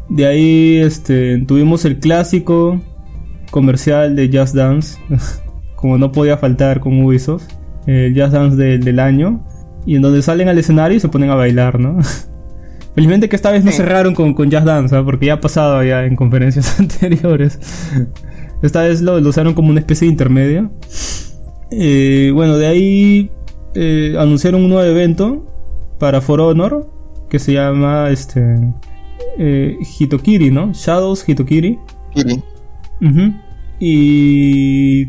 De 0.09 0.27
ahí, 0.27 0.77
este, 0.77 1.39
tuvimos 1.47 1.85
el 1.85 1.99
clásico 1.99 2.81
comercial 3.51 4.15
de 4.17 4.31
Just 4.33 4.55
Dance, 4.55 4.99
como 5.77 5.99
no 5.99 6.13
podía 6.13 6.37
faltar 6.37 6.81
con 6.81 7.03
Ubisoft, 7.05 7.45
el 7.87 8.15
Just 8.19 8.33
Dance 8.33 8.57
del- 8.57 8.83
del 8.85 8.99
año, 8.99 9.45
y 9.87 9.97
en 9.97 10.03
donde 10.03 10.23
salen 10.23 10.49
al 10.49 10.59
escenario 10.59 10.97
y 10.97 11.01
se 11.01 11.09
ponen 11.09 11.31
a 11.31 11.35
bailar, 11.35 11.81
¿no? 11.81 11.99
Felizmente 12.95 13.29
que 13.31 13.37
esta 13.37 13.51
vez 13.51 13.65
no 13.65 13.73
cerraron 13.73 14.15
con, 14.15 14.35
con 14.35 14.51
Just 14.53 14.65
Dance, 14.67 14.95
¿ah? 14.95 15.03
porque 15.03 15.27
ya 15.27 15.35
ha 15.35 15.41
pasado 15.41 15.83
ya 15.83 16.05
en 16.05 16.15
conferencias 16.15 16.79
anteriores. 16.81 17.59
Esta 18.63 18.83
vez 18.83 19.01
lo, 19.01 19.19
lo 19.19 19.29
usaron 19.31 19.55
como 19.55 19.71
una 19.71 19.81
especie 19.81 20.07
de 20.07 20.13
intermedio. 20.13 20.71
Eh, 21.73 22.31
bueno, 22.35 22.59
de 22.59 22.67
ahí 22.67 23.31
eh, 23.75 24.15
anunciaron 24.19 24.63
un 24.63 24.71
nuevo 24.71 24.89
evento 24.89 25.45
para 25.99 26.21
For 26.21 26.41
Honor 26.41 26.91
que 27.31 27.39
se 27.39 27.55
llama 27.55 28.11
este 28.11 28.43
eh, 29.39 29.79
Hitokiri, 29.81 30.51
¿no? 30.51 30.73
Shadows 30.73 31.25
Hitokiri. 31.27 31.79
Kiri. 32.15 32.43
Ujú. 33.01 33.33
Y 33.81 35.09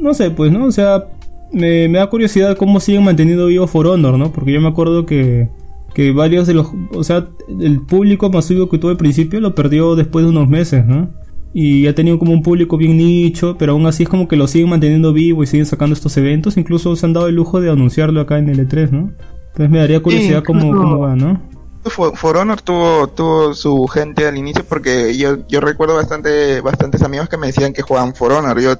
no 0.00 0.12
sé, 0.14 0.30
pues, 0.30 0.50
¿no? 0.50 0.66
O 0.66 0.72
sea, 0.72 1.06
me, 1.52 1.88
me 1.88 1.98
da 1.98 2.08
curiosidad 2.08 2.56
cómo 2.56 2.80
siguen 2.80 3.04
manteniendo 3.04 3.46
vivo 3.46 3.66
For 3.66 3.86
Honor, 3.86 4.18
¿no? 4.18 4.32
Porque 4.32 4.52
yo 4.52 4.60
me 4.60 4.68
acuerdo 4.68 5.06
que, 5.06 5.48
que 5.94 6.12
varios 6.12 6.46
de 6.46 6.54
los... 6.54 6.66
O 6.92 7.04
sea, 7.04 7.28
el 7.60 7.80
público 7.82 8.30
masivo 8.30 8.68
que 8.68 8.78
tuvo 8.78 8.90
al 8.90 8.96
principio 8.96 9.40
lo 9.40 9.54
perdió 9.54 9.94
después 9.94 10.24
de 10.24 10.30
unos 10.30 10.48
meses, 10.48 10.84
¿no? 10.84 11.10
Y 11.52 11.88
ha 11.88 11.94
tenido 11.94 12.18
como 12.18 12.32
un 12.32 12.42
público 12.42 12.76
bien 12.76 12.96
nicho, 12.96 13.56
pero 13.58 13.72
aún 13.72 13.86
así 13.86 14.04
es 14.04 14.08
como 14.08 14.28
que 14.28 14.36
lo 14.36 14.46
siguen 14.46 14.70
manteniendo 14.70 15.12
vivo 15.12 15.42
y 15.42 15.46
siguen 15.46 15.66
sacando 15.66 15.94
estos 15.94 16.16
eventos. 16.16 16.56
Incluso 16.56 16.94
se 16.94 17.06
han 17.06 17.12
dado 17.12 17.26
el 17.28 17.34
lujo 17.34 17.60
de 17.60 17.70
anunciarlo 17.70 18.20
acá 18.20 18.38
en 18.38 18.48
el 18.48 18.68
E3, 18.68 18.90
¿no? 18.90 19.12
Entonces 19.48 19.70
me 19.70 19.78
daría 19.80 20.00
curiosidad 20.00 20.44
cómo, 20.44 20.64
incluso- 20.66 20.82
cómo 20.84 20.98
va, 21.00 21.16
¿no? 21.16 21.42
For, 21.86 22.14
For 22.16 22.36
Honor 22.36 22.60
tuvo, 22.60 23.08
tuvo 23.08 23.54
su 23.54 23.86
gente 23.86 24.26
al 24.28 24.36
inicio 24.36 24.62
porque 24.68 25.16
yo, 25.16 25.38
yo 25.48 25.60
recuerdo 25.60 25.94
bastante, 25.94 26.60
bastantes 26.60 27.02
amigos 27.02 27.28
que 27.28 27.38
me 27.38 27.46
decían 27.48 27.72
que 27.72 27.80
jugaban 27.82 28.14
For 28.14 28.32
Honor. 28.32 28.60
Yo, 28.60 28.74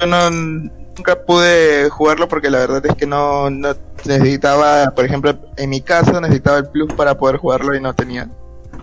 yo 0.00 0.06
no, 0.06 0.30
nunca 0.30 1.22
pude 1.26 1.90
jugarlo 1.90 2.26
porque 2.26 2.50
la 2.50 2.58
verdad 2.60 2.84
es 2.86 2.94
que 2.96 3.06
no, 3.06 3.50
no 3.50 3.68
necesitaba, 4.06 4.90
por 4.96 5.04
ejemplo, 5.04 5.38
en 5.58 5.70
mi 5.70 5.80
caso 5.82 6.18
necesitaba 6.20 6.58
el 6.58 6.68
plus 6.70 6.92
para 6.94 7.16
poder 7.16 7.36
jugarlo 7.36 7.74
y 7.76 7.80
no 7.80 7.92
tenía. 7.94 8.28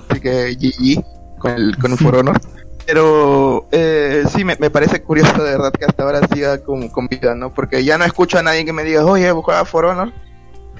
Así 0.07 0.21
que 0.21 0.55
GG 0.55 1.03
con 1.39 1.51
el, 1.51 1.77
con 1.77 1.91
el 1.93 1.97
For 1.97 2.15
Honor. 2.15 2.39
Pero 2.85 3.67
eh, 3.71 4.23
sí, 4.29 4.43
me, 4.43 4.55
me, 4.59 4.69
parece 4.69 5.01
curioso 5.01 5.43
de 5.43 5.51
verdad 5.51 5.71
que 5.71 5.85
hasta 5.85 6.03
ahora 6.03 6.21
siga 6.27 6.63
con, 6.63 6.89
con, 6.89 7.07
vida, 7.07 7.35
¿no? 7.35 7.53
Porque 7.53 7.83
ya 7.83 7.97
no 7.97 8.05
escucho 8.05 8.39
a 8.39 8.43
nadie 8.43 8.65
que 8.65 8.73
me 8.73 8.83
diga, 8.83 9.05
oye, 9.05 9.31
¿jugaba 9.31 9.65
For 9.65 9.85
Honor? 9.85 10.11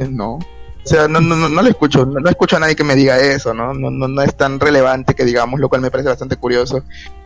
No. 0.09 0.39
O 0.83 0.87
sea, 0.87 1.07
no, 1.07 1.21
no, 1.21 1.35
no, 1.35 1.47
no 1.47 1.61
le 1.61 1.69
escucho, 1.69 2.05
no, 2.05 2.19
no, 2.19 2.29
escucho 2.29 2.57
a 2.57 2.59
nadie 2.59 2.75
que 2.75 2.83
me 2.83 2.95
diga 2.95 3.19
eso, 3.19 3.53
¿no? 3.53 3.73
No, 3.73 3.91
no, 3.91 4.07
no 4.07 4.21
es 4.23 4.35
tan 4.35 4.59
relevante 4.59 5.13
que 5.13 5.25
digamos, 5.25 5.59
lo 5.59 5.69
cual 5.69 5.81
me 5.81 5.91
parece 5.91 6.09
bastante 6.09 6.37
curioso. 6.37 6.83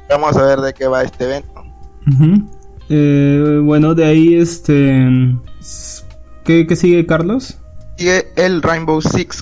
Vamos 0.10 0.36
a 0.36 0.44
ver 0.44 0.60
de 0.60 0.74
qué 0.74 0.88
va 0.88 1.04
este 1.04 1.24
evento. 1.24 1.64
Uh 2.06 2.12
-huh. 2.12 2.48
eh, 2.90 3.60
bueno, 3.64 3.96
de 3.96 4.06
ahí 4.06 4.36
este... 4.36 5.08
¿Qué, 6.44 6.68
¿Qué, 6.68 6.76
sigue, 6.76 7.06
Carlos? 7.06 7.58
Sigue 7.98 8.28
el 8.36 8.62
Rainbow 8.62 9.02
Six 9.02 9.42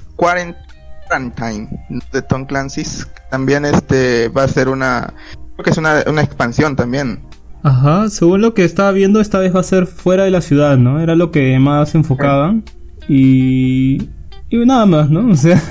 Quarantine 1.14 1.68
de 2.12 2.22
Tom 2.24 2.46
Clancy's. 2.46 3.08
También 3.30 3.66
este 3.66 4.30
va 4.30 4.44
a 4.44 4.48
ser 4.48 4.70
una... 4.70 5.14
Creo 5.56 5.64
que 5.64 5.70
es 5.70 5.78
una, 5.78 6.04
una 6.08 6.24
expansión 6.24 6.76
también. 6.76 7.20
Ajá, 7.62 8.10
según 8.10 8.42
lo 8.42 8.54
que 8.54 8.66
estaba 8.66 8.92
viendo, 8.92 9.22
esta 9.22 9.40
vez 9.40 9.56
va 9.56 9.60
a 9.60 9.64
ser 9.64 9.86
fuera 9.86 10.24
de 10.24 10.32
la 10.32 10.42
ciudad, 10.42 10.78
¿no? 10.78 11.00
Era 11.00 11.16
lo 11.16 11.32
que 11.32 11.58
más 11.60 11.94
enfocaban. 11.94 12.64
Y, 13.08 14.10
y 14.50 14.58
nada 14.66 14.86
más, 14.86 15.10
¿no? 15.10 15.28
O 15.32 15.36
sea, 15.36 15.62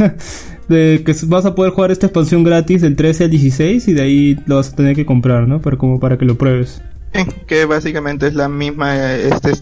de 0.69 1.03
que 1.05 1.15
vas 1.27 1.45
a 1.45 1.55
poder 1.55 1.73
jugar 1.73 1.91
esta 1.91 2.07
expansión 2.07 2.45
gratis 2.45 2.81
del 2.81 2.95
13 2.95 3.25
al 3.25 3.31
16 3.31 3.89
y 3.89 3.93
de 3.93 4.03
ahí 4.03 4.39
lo 4.47 4.57
vas 4.57 4.73
a 4.73 4.77
tener 4.77 4.95
que 4.95 5.05
comprar, 5.05 5.49
¿no? 5.49 5.61
Para, 5.61 5.77
como 5.77 5.99
para 5.99 6.17
que 6.19 6.25
lo 6.25 6.39
pruebes. 6.39 6.81
Sí, 7.15 7.25
que 7.47 7.65
básicamente 7.65 8.29
es 8.29 8.35
la 8.35 8.49
misma, 8.49 9.15
este 9.15 9.53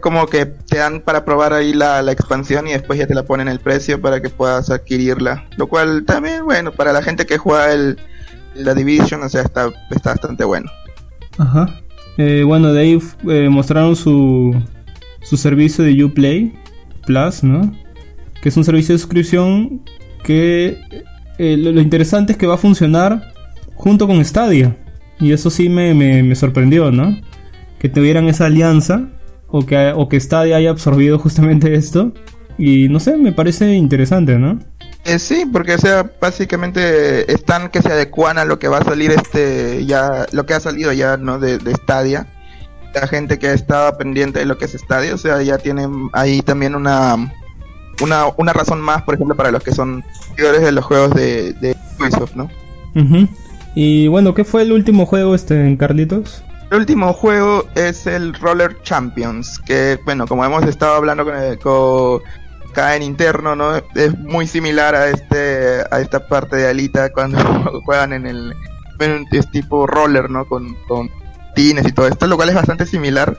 como 0.00 0.26
que 0.26 0.46
te 0.46 0.78
dan 0.78 1.00
para 1.00 1.24
probar 1.24 1.52
ahí 1.52 1.72
la, 1.72 2.00
expansión 2.10 2.66
y 2.68 2.72
después 2.72 2.98
ya 2.98 3.06
te 3.06 3.14
la 3.14 3.22
ponen 3.22 3.48
el 3.48 3.60
precio 3.60 4.00
para 4.00 4.20
que 4.20 4.28
puedas 4.28 4.70
adquirirla. 4.70 5.46
Lo 5.56 5.66
cual 5.66 6.04
también, 6.04 6.44
bueno, 6.44 6.72
para 6.72 6.92
la 6.92 7.02
gente 7.02 7.26
que 7.26 7.38
juega 7.38 7.72
el, 7.72 7.98
la 8.54 8.74
Division, 8.74 9.22
o 9.22 9.28
sea, 9.28 9.42
está, 9.42 9.70
está 9.90 10.10
bastante 10.10 10.44
bueno. 10.44 10.70
Ajá. 11.38 11.80
Eh, 12.18 12.42
bueno, 12.44 12.72
de 12.72 12.80
ahí 12.80 12.98
eh, 13.28 13.48
mostraron 13.48 13.96
su, 13.96 14.54
su 15.22 15.36
servicio 15.36 15.84
de 15.84 16.04
Uplay 16.04 16.52
Plus, 17.06 17.42
¿no? 17.42 17.72
Que 18.42 18.48
es 18.48 18.56
un 18.56 18.64
servicio 18.64 18.94
de 18.94 18.98
suscripción 18.98 19.82
que 20.24 20.78
eh, 21.38 21.56
lo, 21.56 21.80
interesante 21.80 22.32
es 22.32 22.38
que 22.38 22.46
va 22.46 22.54
a 22.54 22.58
funcionar 22.58 23.32
junto 23.74 24.06
con 24.06 24.24
Stadia. 24.24 24.76
Y 25.18 25.32
eso 25.32 25.50
sí 25.50 25.68
me, 25.68 25.94
me 25.94 26.34
sorprendió, 26.34 26.90
¿no? 26.90 27.16
Que 27.78 27.88
tuvieran 27.88 28.26
esa 28.26 28.46
alianza 28.46 29.08
o 29.50 29.64
que, 29.64 29.92
o 29.94 30.08
que 30.08 30.20
Stadia 30.20 30.56
haya 30.56 30.70
absorbido 30.70 31.18
justamente 31.18 31.74
esto. 31.74 32.12
Y 32.58 32.88
no 32.88 33.00
sé, 33.00 33.16
me 33.16 33.32
parece 33.32 33.72
interesante, 33.74 34.38
¿no? 34.38 34.58
Eh, 35.04 35.18
sí, 35.18 35.44
porque 35.50 35.74
o 35.74 35.78
sea, 35.78 36.10
básicamente 36.20 37.32
están 37.32 37.70
que 37.70 37.80
se 37.80 37.90
adecuan 37.90 38.36
a 38.38 38.44
lo 38.44 38.58
que 38.58 38.68
va 38.68 38.78
a 38.78 38.84
salir 38.84 39.10
este 39.12 39.86
ya 39.86 40.26
lo 40.32 40.44
que 40.44 40.52
ha 40.52 40.60
salido 40.60 40.92
ya, 40.92 41.16
¿no? 41.16 41.38
De, 41.38 41.58
de 41.58 41.74
Stadia. 41.74 42.26
La 42.94 43.06
gente 43.06 43.38
que 43.38 43.52
estaba 43.52 43.96
pendiente 43.96 44.40
de 44.40 44.44
lo 44.44 44.58
que 44.58 44.66
es 44.66 44.72
Stadia, 44.72 45.14
o 45.14 45.18
sea, 45.18 45.40
ya 45.42 45.58
tienen 45.58 46.10
ahí 46.12 46.42
también 46.42 46.74
una 46.74 47.16
una, 48.02 48.24
una 48.36 48.52
razón 48.52 48.80
más, 48.80 49.02
por 49.02 49.14
ejemplo, 49.14 49.36
para 49.36 49.50
los 49.50 49.62
que 49.62 49.72
son 49.72 50.04
seguidores 50.30 50.62
de 50.62 50.72
los 50.72 50.84
juegos 50.84 51.14
de, 51.14 51.52
de 51.54 51.76
Ubisoft, 51.98 52.34
¿no? 52.34 52.44
Uh 52.94 53.00
-huh. 53.00 53.28
Y 53.74 54.08
bueno, 54.08 54.34
¿qué 54.34 54.44
fue 54.44 54.62
el 54.62 54.72
último 54.72 55.06
juego 55.06 55.34
este 55.34 55.66
en 55.66 55.76
Carlitos? 55.76 56.42
El 56.70 56.78
último 56.78 57.12
juego 57.12 57.64
es 57.74 58.06
el 58.06 58.32
Roller 58.34 58.80
Champions, 58.82 59.58
que 59.58 59.98
bueno, 60.04 60.26
como 60.28 60.44
hemos 60.44 60.64
estado 60.64 60.94
hablando 60.94 61.24
con, 61.24 61.34
el, 61.36 61.58
con 61.58 62.22
acá 62.70 62.94
en 62.94 63.02
interno, 63.02 63.56
¿no? 63.56 63.76
Es 63.96 64.16
muy 64.16 64.46
similar 64.46 64.94
a 64.94 65.08
este 65.08 65.82
a 65.90 66.00
esta 66.00 66.28
parte 66.28 66.56
de 66.56 66.68
Alita 66.68 67.12
cuando 67.12 67.38
juegan 67.84 68.12
en 68.12 68.26
el 68.26 68.54
es 69.32 69.50
tipo 69.50 69.86
roller, 69.86 70.30
¿no? 70.30 70.46
Con, 70.46 70.74
con 70.86 71.10
tines 71.54 71.88
y 71.88 71.92
todo 71.92 72.06
esto, 72.06 72.26
lo 72.26 72.36
cual 72.36 72.50
es 72.50 72.54
bastante 72.54 72.86
similar 72.86 73.36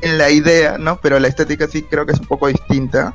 en 0.00 0.18
la 0.18 0.30
idea, 0.30 0.78
¿no? 0.78 0.98
Pero 1.02 1.18
la 1.18 1.28
estética 1.28 1.66
sí 1.66 1.82
creo 1.82 2.06
que 2.06 2.12
es 2.12 2.20
un 2.20 2.26
poco 2.26 2.46
distinta. 2.48 3.14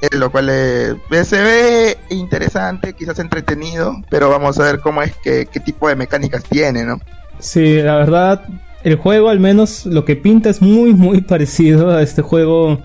Eh, 0.00 0.10
lo 0.12 0.30
cual 0.30 0.48
eh, 0.48 0.94
se 1.24 1.42
ve 1.42 1.98
interesante, 2.08 2.92
quizás 2.92 3.18
entretenido, 3.18 3.96
pero 4.08 4.30
vamos 4.30 4.60
a 4.60 4.62
ver 4.62 4.78
cómo 4.78 5.02
es 5.02 5.16
que 5.16 5.46
qué 5.46 5.58
tipo 5.58 5.88
de 5.88 5.96
mecánicas 5.96 6.44
tiene, 6.44 6.84
¿no? 6.84 7.00
Sí, 7.40 7.82
la 7.82 7.96
verdad, 7.96 8.44
el 8.88 8.96
juego 8.96 9.28
al 9.28 9.40
menos 9.40 9.86
lo 9.86 10.04
que 10.04 10.16
pinta 10.16 10.50
es 10.50 10.62
muy 10.62 10.94
muy 10.94 11.20
parecido 11.32 11.90
a 11.90 12.02
este 12.02 12.22
juego 12.22 12.80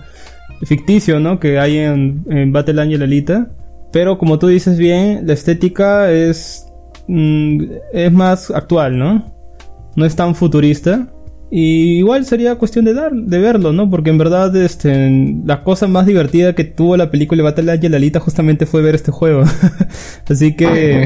ficticio, 0.62 1.20
¿no? 1.20 1.40
Que 1.40 1.58
hay 1.58 1.78
en, 1.78 2.24
en 2.28 2.52
Battle 2.52 2.80
Angel 2.80 3.02
Alita. 3.02 3.50
Pero 3.92 4.18
como 4.18 4.38
tú 4.38 4.48
dices 4.48 4.78
bien, 4.78 5.26
la 5.26 5.32
estética 5.32 6.10
es 6.10 6.66
mmm, 7.06 7.62
es 7.92 8.12
más 8.12 8.50
actual, 8.50 8.98
¿no? 8.98 9.32
No 9.96 10.04
es 10.04 10.16
tan 10.16 10.34
futurista. 10.34 11.08
Y 11.50 11.98
igual 11.98 12.24
sería 12.24 12.56
cuestión 12.56 12.84
de 12.84 12.94
dar, 12.94 13.12
de 13.12 13.38
verlo, 13.38 13.72
¿no? 13.72 13.88
Porque 13.88 14.10
en 14.10 14.18
verdad, 14.18 14.54
este, 14.56 15.10
la 15.44 15.62
cosa 15.62 15.86
más 15.86 16.04
divertida 16.06 16.54
que 16.54 16.64
tuvo 16.64 16.96
la 16.96 17.12
película 17.12 17.44
Battle 17.44 17.70
Angel 17.70 17.94
Alita 17.94 18.18
justamente 18.18 18.66
fue 18.66 18.82
ver 18.82 18.96
este 18.96 19.12
juego. 19.12 19.44
Así 20.28 20.56
que, 20.56 21.04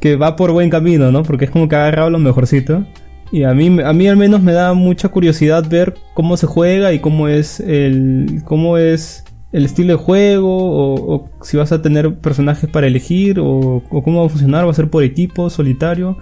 que 0.00 0.16
va 0.16 0.36
por 0.36 0.52
buen 0.52 0.70
camino, 0.70 1.12
¿no? 1.12 1.22
Porque 1.22 1.44
es 1.46 1.50
como 1.50 1.68
que 1.68 1.76
ha 1.76 1.82
agarrado 1.82 2.08
lo 2.08 2.18
mejorcito. 2.18 2.86
Y 3.32 3.42
a 3.42 3.52
mí, 3.52 3.80
a 3.82 3.92
mí 3.92 4.08
al 4.08 4.16
menos 4.16 4.42
me 4.42 4.52
da 4.52 4.74
mucha 4.74 5.08
curiosidad 5.08 5.68
ver 5.68 5.94
cómo 6.14 6.36
se 6.36 6.46
juega 6.46 6.92
y 6.92 7.00
cómo 7.00 7.28
es 7.28 7.58
el, 7.60 8.42
cómo 8.44 8.78
es 8.78 9.24
el 9.52 9.64
estilo 9.64 9.96
de 9.96 10.02
juego, 10.02 10.56
o, 10.56 11.14
o 11.14 11.30
si 11.42 11.56
vas 11.56 11.72
a 11.72 11.82
tener 11.82 12.16
personajes 12.16 12.68
para 12.68 12.86
elegir, 12.86 13.40
o, 13.40 13.82
o 13.90 14.02
cómo 14.02 14.20
va 14.20 14.26
a 14.26 14.30
funcionar, 14.30 14.66
va 14.66 14.70
a 14.70 14.74
ser 14.74 14.90
por 14.90 15.02
equipo, 15.02 15.50
solitario. 15.50 16.18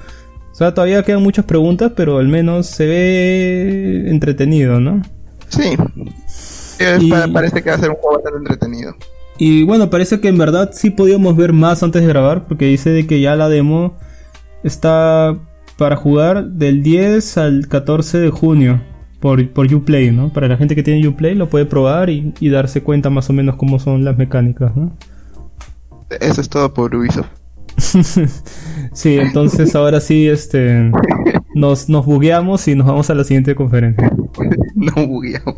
O 0.51 0.55
sea, 0.55 0.75
todavía 0.75 1.03
quedan 1.03 1.23
muchas 1.23 1.47
preguntas, 1.47 1.93
pero 1.97 2.19
al 2.19 2.29
menos 2.29 2.67
se 2.67 2.87
ve 2.87 4.11
entretenido, 4.11 4.81
¿no? 4.81 5.03
Sí. 5.49 5.77
Y... 7.01 7.11
Parece 7.11 7.63
que 7.63 7.71
va 7.71 7.77
a 7.77 7.79
ser 7.79 7.91
un 7.91 7.97
juego 7.97 8.17
bastante 8.17 8.39
entretenido. 8.39 8.95
Y 9.39 9.65
bueno, 9.65 9.89
parece 9.89 10.21
que 10.21 10.29
en 10.29 10.37
verdad 10.37 10.71
sí 10.73 10.91
podíamos 10.91 11.37
ver 11.37 11.53
más 11.53 11.83
antes 11.83 12.03
de 12.03 12.09
grabar, 12.09 12.47
porque 12.47 12.67
dice 12.67 12.91
de 12.91 13.07
que 13.07 13.21
ya 13.21 13.35
la 13.35 13.49
demo 13.49 13.97
está 14.63 15.39
para 15.77 15.97
jugar 15.97 16.45
del 16.47 16.83
10 16.83 17.39
al 17.39 17.69
14 17.69 18.19
de 18.19 18.31
junio 18.31 18.81
por, 19.21 19.49
por 19.51 19.73
Uplay, 19.73 20.11
¿no? 20.11 20.33
Para 20.33 20.49
la 20.49 20.57
gente 20.57 20.75
que 20.75 20.83
tiene 20.83 21.07
Uplay 21.07 21.35
lo 21.35 21.49
puede 21.49 21.67
probar 21.67 22.11
y, 22.11 22.35
y 22.41 22.49
darse 22.49 22.83
cuenta 22.83 23.11
más 23.11 23.31
o 23.31 23.33
menos 23.33 23.57
cómo 23.57 23.79
son 23.79 24.05
las 24.05 24.19
mecánicas, 24.19 24.77
¿no? 24.77 24.93
Eso 26.21 26.41
es 26.41 26.49
todo 26.49 26.73
por 26.75 26.95
Ubisoft. 26.95 27.29
sí, 28.93 29.19
entonces 29.19 29.75
ahora 29.75 30.01
sí, 30.01 30.29
este, 30.29 30.91
nos, 31.55 31.89
nos 31.89 32.05
bugueamos 32.05 32.67
y 32.69 32.75
nos 32.75 32.87
vamos 32.87 33.11
a 33.11 33.15
la 33.15 33.25
siguiente 33.25 33.55
conferencia. 33.55 34.13
no 34.75 35.07
bugueamos. 35.07 35.57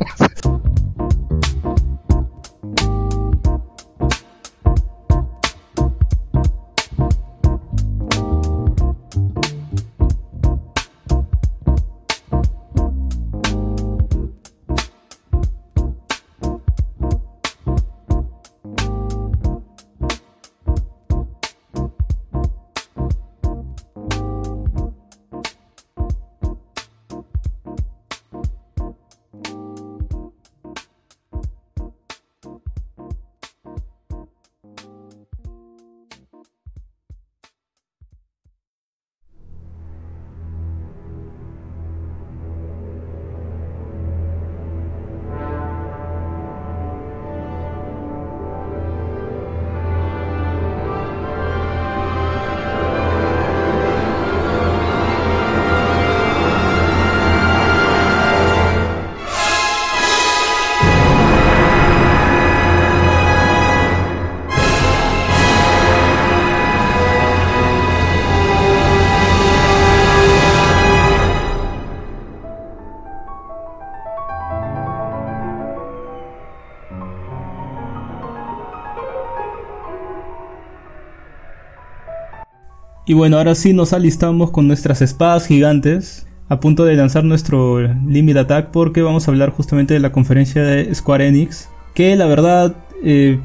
Y 83.15 83.17
bueno, 83.17 83.37
ahora 83.37 83.55
sí 83.55 83.73
nos 83.73 83.93
alistamos 83.93 84.51
con 84.51 84.67
nuestras 84.67 85.01
espadas 85.01 85.47
gigantes 85.47 86.27
a 86.49 86.59
punto 86.59 86.85
de 86.85 86.97
lanzar 86.97 87.23
nuestro 87.23 87.81
Limit 87.81 88.39
Attack 88.39 88.73
porque 88.73 89.03
vamos 89.03 89.29
a 89.29 89.31
hablar 89.31 89.51
justamente 89.51 89.95
de 89.95 90.01
la 90.01 90.11
conferencia 90.11 90.65
de 90.65 90.93
Square 90.93 91.29
Enix, 91.29 91.69
que 91.95 92.17
la 92.17 92.27
verdad 92.27 92.75
eh, 93.05 93.39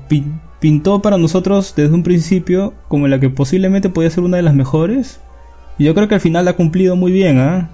pintó 0.60 1.04
para 1.04 1.20
nosotros 1.20 1.76
desde 1.78 1.94
un 1.94 2.02
principio 2.02 2.74
como 2.88 3.08
la 3.08 3.20
que 3.20 3.30
posiblemente 3.30 3.90
podía 3.90 4.10
ser 4.10 4.24
una 4.24 4.38
de 4.38 4.44
las 4.44 4.56
mejores. 4.56 5.20
Y 5.78 5.84
yo 5.84 5.94
creo 5.94 6.08
que 6.08 6.16
al 6.16 6.22
final 6.22 6.48
ha 6.48 6.54
cumplido 6.54 6.96
muy 6.96 7.12
bien, 7.12 7.38
¿ah? 7.38 7.70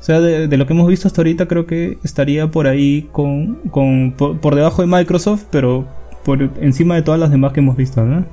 O 0.00 0.02
sea, 0.02 0.22
de, 0.22 0.56
lo 0.56 0.66
que 0.66 0.72
hemos 0.72 0.88
visto 0.88 1.06
hasta 1.06 1.20
ahorita 1.20 1.48
creo 1.48 1.66
que 1.66 1.98
estaría 2.02 2.50
por 2.50 2.66
ahí 2.66 3.10
con, 3.12 3.56
con 3.70 4.12
por, 4.12 4.54
debajo 4.54 4.80
de 4.80 4.88
Microsoft, 4.88 5.44
pero 5.50 5.86
por 6.24 6.50
encima 6.62 6.94
de 6.94 7.02
todas 7.02 7.20
las 7.20 7.30
demás 7.30 7.52
que 7.52 7.60
hemos 7.60 7.76
visto, 7.76 8.02
¿no? 8.06 8.24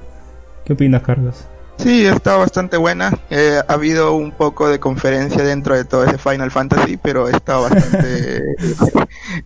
¿Qué 0.64 0.72
opinas, 0.72 1.02
Carlos? 1.02 1.46
Sí, 1.78 2.06
está 2.06 2.38
bastante 2.38 2.78
buena. 2.78 3.12
Eh, 3.30 3.60
ha 3.68 3.74
habido 3.74 4.14
un 4.16 4.32
poco 4.32 4.70
de 4.70 4.80
conferencia 4.80 5.44
dentro 5.44 5.76
de 5.76 5.84
todo 5.86 6.06
ese 6.06 6.18
Final 6.18 6.52
Fantasy, 6.52 6.98
pero 6.98 7.28
está 7.28 7.58
bastante... 7.58 8.44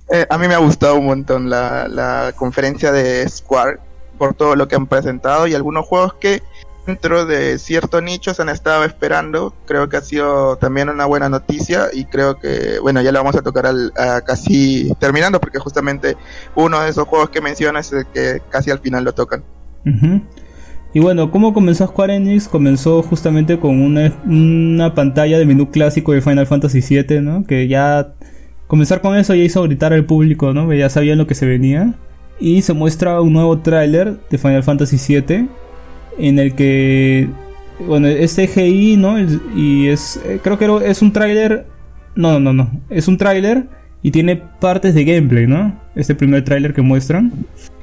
Eh, 0.10 0.26
a 0.30 0.38
mí 0.38 0.48
me 0.48 0.56
ha 0.56 0.60
gustado 0.60 0.96
un 0.96 1.06
montón 1.06 1.50
la, 1.50 1.88
la 1.88 2.34
conferencia 2.36 2.92
de 2.92 3.28
Square 3.28 3.78
por 4.18 4.34
todo 4.34 4.56
lo 4.56 4.68
que 4.68 4.76
han 4.76 4.88
presentado 4.88 5.46
y 5.46 5.54
algunos 5.54 5.86
juegos 5.86 6.16
que 6.16 6.42
dentro 6.88 7.26
de 7.26 7.60
cierto 7.60 8.02
nicho 8.02 8.34
se 8.34 8.42
han 8.42 8.50
estado 8.50 8.86
esperando. 8.86 9.54
Creo 9.66 9.90
que 9.90 9.98
ha 9.98 10.02
sido 10.02 10.56
también 10.56 10.90
una 10.90 11.06
buena 11.06 11.30
noticia 11.30 11.90
y 11.94 12.06
creo 12.06 12.40
que, 12.40 12.80
bueno, 12.80 13.02
ya 13.02 13.12
lo 13.12 13.20
vamos 13.20 13.36
a 13.36 13.42
tocar 13.42 13.68
al, 13.68 13.94
casi 14.26 14.92
terminando 15.00 15.40
porque 15.40 15.60
justamente 15.60 16.18
uno 16.56 16.80
de 16.82 16.90
esos 16.90 17.08
juegos 17.08 17.30
que 17.30 17.42
mencionas 17.42 17.88
es 17.88 17.94
el 17.94 18.06
que 18.08 18.42
casi 18.50 18.72
al 18.72 18.80
final 18.80 19.04
lo 19.04 19.14
tocan. 19.14 19.44
Y 20.94 21.00
bueno, 21.00 21.32
¿cómo 21.32 21.54
comenzó 21.54 21.86
Square 21.88 22.16
Enix? 22.16 22.48
Comenzó 22.48 23.04
justamente 23.04 23.60
con 23.60 23.82
una, 23.82 24.94
pantalla 24.96 25.38
de 25.38 25.46
menú 25.46 25.70
clásico 25.70 26.14
de 26.14 26.22
Final 26.22 26.48
Fantasy 26.48 26.82
VII, 26.82 27.22
¿no? 27.22 27.44
Que 27.44 27.68
ya 27.68 28.14
comenzar 28.68 29.02
con 29.02 29.16
eso 29.16 29.36
ya 29.36 29.44
hizo 29.44 29.64
gritar 29.64 29.94
al 29.94 30.06
público, 30.06 30.54
¿no? 30.54 30.74
Ya 30.74 30.90
sabían 30.90 31.18
lo 31.18 31.28
que 31.28 31.36
se 31.36 31.46
venía. 31.46 31.94
Y 32.40 32.62
se 32.62 32.74
muestra 32.74 33.22
un 33.22 33.34
nuevo 33.34 33.60
tráiler 33.60 34.18
de 34.30 34.38
Final 34.38 34.64
Fantasy 34.64 34.98
VII 34.98 35.48
en 36.20 36.40
el 36.40 36.54
que, 36.54 37.30
bueno, 37.86 38.08
es 38.08 38.36
CGI, 38.36 38.98
¿no? 38.98 39.18
Y 39.56 39.88
es, 39.88 40.22
eh, 40.26 40.40
creo 40.42 40.58
que 40.58 40.90
es 40.90 41.02
un 41.02 41.12
tráiler, 41.12 41.66
no, 42.16 42.40
no, 42.40 42.54
no, 42.54 42.72
es 42.90 43.08
un 43.08 43.18
tráiler 43.18 43.68
y 44.02 44.12
tiene 44.12 44.36
partes 44.36 44.96
de 44.96 45.04
gameplay, 45.04 45.48
¿no? 45.48 45.80
Este 45.96 46.16
primer 46.16 46.44
tráiler 46.44 46.74
que 46.74 46.82
muestran. 46.82 47.32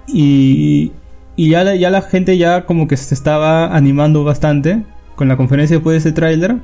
Y, 0.07 0.93
y 1.37 1.51
ya, 1.51 1.75
ya 1.75 1.91
la 1.91 2.03
gente 2.03 2.39
ya 2.39 2.65
como 2.65 2.89
que 2.89 2.97
se 2.97 3.15
estaba 3.15 3.75
animando 3.75 4.25
bastante 4.25 4.83
con 5.17 5.29
la 5.29 5.37
conferencia 5.37 5.77
después 5.77 5.95
de 5.95 5.99
ese 6.09 6.13
tráiler. 6.13 6.57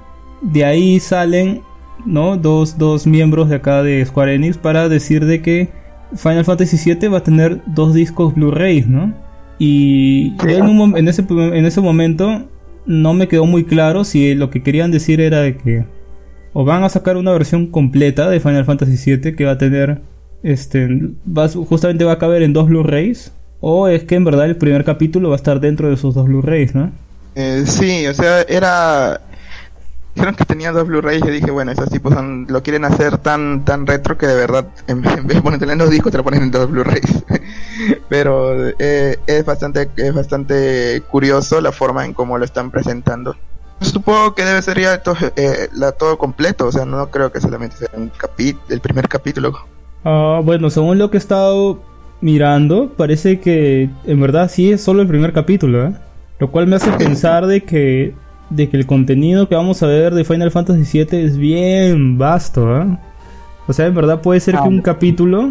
De 0.43 0.65
ahí 0.65 1.01
salen 1.01 1.63
¿no? 2.07 2.37
Dos, 2.37 2.79
dos, 2.79 3.07
miembros 3.07 3.49
de 3.49 3.57
acá 3.57 3.83
de 3.83 4.05
Square 4.05 4.35
Enix 4.35 4.57
para 4.57 4.89
decir 4.89 5.25
de 5.27 5.43
que 5.43 5.69
Final 6.15 6.45
Fantasy 6.45 6.95
VII 6.95 7.09
va 7.09 7.19
a 7.19 7.23
tener 7.23 7.61
dos 7.67 7.95
discos 7.95 8.35
Blu-rays, 8.35 8.87
¿no? 8.87 9.15
Y 9.59 10.33
en, 10.49 10.97
en, 10.97 11.09
ese, 11.09 11.25
en 11.29 11.67
ese 11.67 11.81
momento 11.81 12.49
no 12.87 13.13
me 13.13 13.29
quedó 13.29 13.45
muy 13.45 13.65
claro 13.65 14.05
si 14.05 14.35
lo 14.35 14.51
que 14.51 14.63
querían 14.63 14.91
decir 14.91 15.21
era 15.21 15.41
de 15.41 15.57
que 15.57 15.85
o 16.53 16.65
van 16.65 16.83
a 16.83 16.89
sacar 16.89 17.17
una 17.17 17.33
versión 17.33 17.67
completa 17.67 18.29
de 18.29 18.41
Final 18.41 18.65
Fantasy 18.65 19.17
VII 19.17 19.37
que 19.37 19.45
va 19.45 19.53
a 19.53 19.59
tener, 19.59 20.01
este, 20.43 20.89
va, 21.27 21.49
justamente 21.49 22.05
va 22.05 22.13
a 22.13 22.19
caber 22.19 22.43
en 22.43 22.53
dos 22.53 22.69
Blu-rays 22.69 23.33
o 23.61 23.89
es 23.89 24.05
que 24.05 24.15
en 24.15 24.25
verdad 24.25 24.47
el 24.47 24.57
primer 24.57 24.85
capítulo 24.85 25.29
va 25.29 25.35
a 25.35 25.37
estar 25.37 25.61
dentro 25.61 25.89
de 25.89 25.95
esos 25.95 26.15
dos 26.15 26.27
Blu-rays, 26.27 26.75
¿no? 26.75 26.91
Eh, 27.35 27.65
sí, 27.67 28.07
o 28.07 28.15
sea, 28.15 28.43
era... 28.43 29.21
Dijeron 30.15 30.35
que 30.35 30.45
tenía 30.45 30.73
dos 30.73 30.89
Blu-rays 30.89 31.23
y 31.25 31.31
dije, 31.31 31.51
bueno, 31.51 31.71
esos 31.71 31.89
tipos 31.89 32.13
son, 32.13 32.47
lo 32.49 32.63
quieren 32.63 32.85
hacer 32.85 33.19
tan 33.19 33.65
tan 33.65 33.87
retro 33.87 34.19
que 34.19 34.27
de 34.27 34.35
verdad, 34.35 34.67
en, 34.89 35.03
vez 35.27 35.43
de 35.43 35.73
en 35.73 35.79
dos 35.79 35.91
discos, 35.91 36.11
te 36.11 36.19
lo 36.19 36.25
ponen 36.25 36.43
en 36.43 36.51
dos 36.51 36.71
Blu-rays. 36.71 37.25
Pero 38.09 38.69
eh, 38.79 39.19
es, 39.27 39.45
bastante, 39.45 39.89
es 39.97 40.13
bastante 40.13 41.03
curioso 41.11 41.61
la 41.61 41.71
forma 41.71 42.05
en 42.05 42.13
cómo 42.13 42.39
lo 42.39 42.45
están 42.45 42.71
presentando. 42.71 43.37
Supongo 43.81 44.35
que 44.35 44.45
debe 44.45 44.61
ser 44.61 44.79
ya 44.81 45.03
todo, 45.03 45.17
eh, 45.37 45.69
la, 45.73 45.93
todo 45.93 46.19
completo, 46.19 46.67
o 46.67 46.73
sea, 46.73 46.85
no 46.85 47.11
creo 47.11 47.33
que 47.33 47.41
solamente 47.41 47.77
sea 47.77 47.89
un 47.95 48.13
el 48.69 48.81
primer 48.81 49.09
capítulo. 49.09 49.53
Ah, 50.05 50.41
bueno, 50.43 50.69
según 50.71 50.99
lo 50.99 51.11
que 51.11 51.17
he 51.17 51.21
estado 51.21 51.81
mirando, 52.21 52.93
parece 52.97 53.41
que 53.41 53.89
en 54.05 54.21
verdad 54.21 54.51
sí 54.51 54.73
es 54.73 54.83
solo 54.83 55.03
el 55.03 55.09
primer 55.09 55.33
capítulo, 55.33 55.87
¿eh? 55.87 55.93
Lo 56.39 56.51
cual 56.51 56.67
me 56.67 56.77
hace 56.77 56.91
pensar 56.93 57.47
de 57.47 57.63
que, 57.63 58.15
de 58.49 58.69
que 58.69 58.77
el 58.77 58.87
contenido 58.87 59.49
que 59.49 59.55
vamos 59.55 59.83
a 59.83 59.87
ver 59.87 60.15
de 60.15 60.25
Final 60.25 60.51
Fantasy 60.51 61.05
VII 61.05 61.25
es 61.25 61.37
bien 61.37 62.19
vasto, 62.19 62.81
¿eh? 62.81 62.99
O 63.67 63.73
sea, 63.73 63.87
en 63.87 63.95
verdad 63.95 64.21
puede 64.21 64.41
ser 64.41 64.57
que 64.57 64.69
un 64.69 64.81
capítulo, 64.81 65.51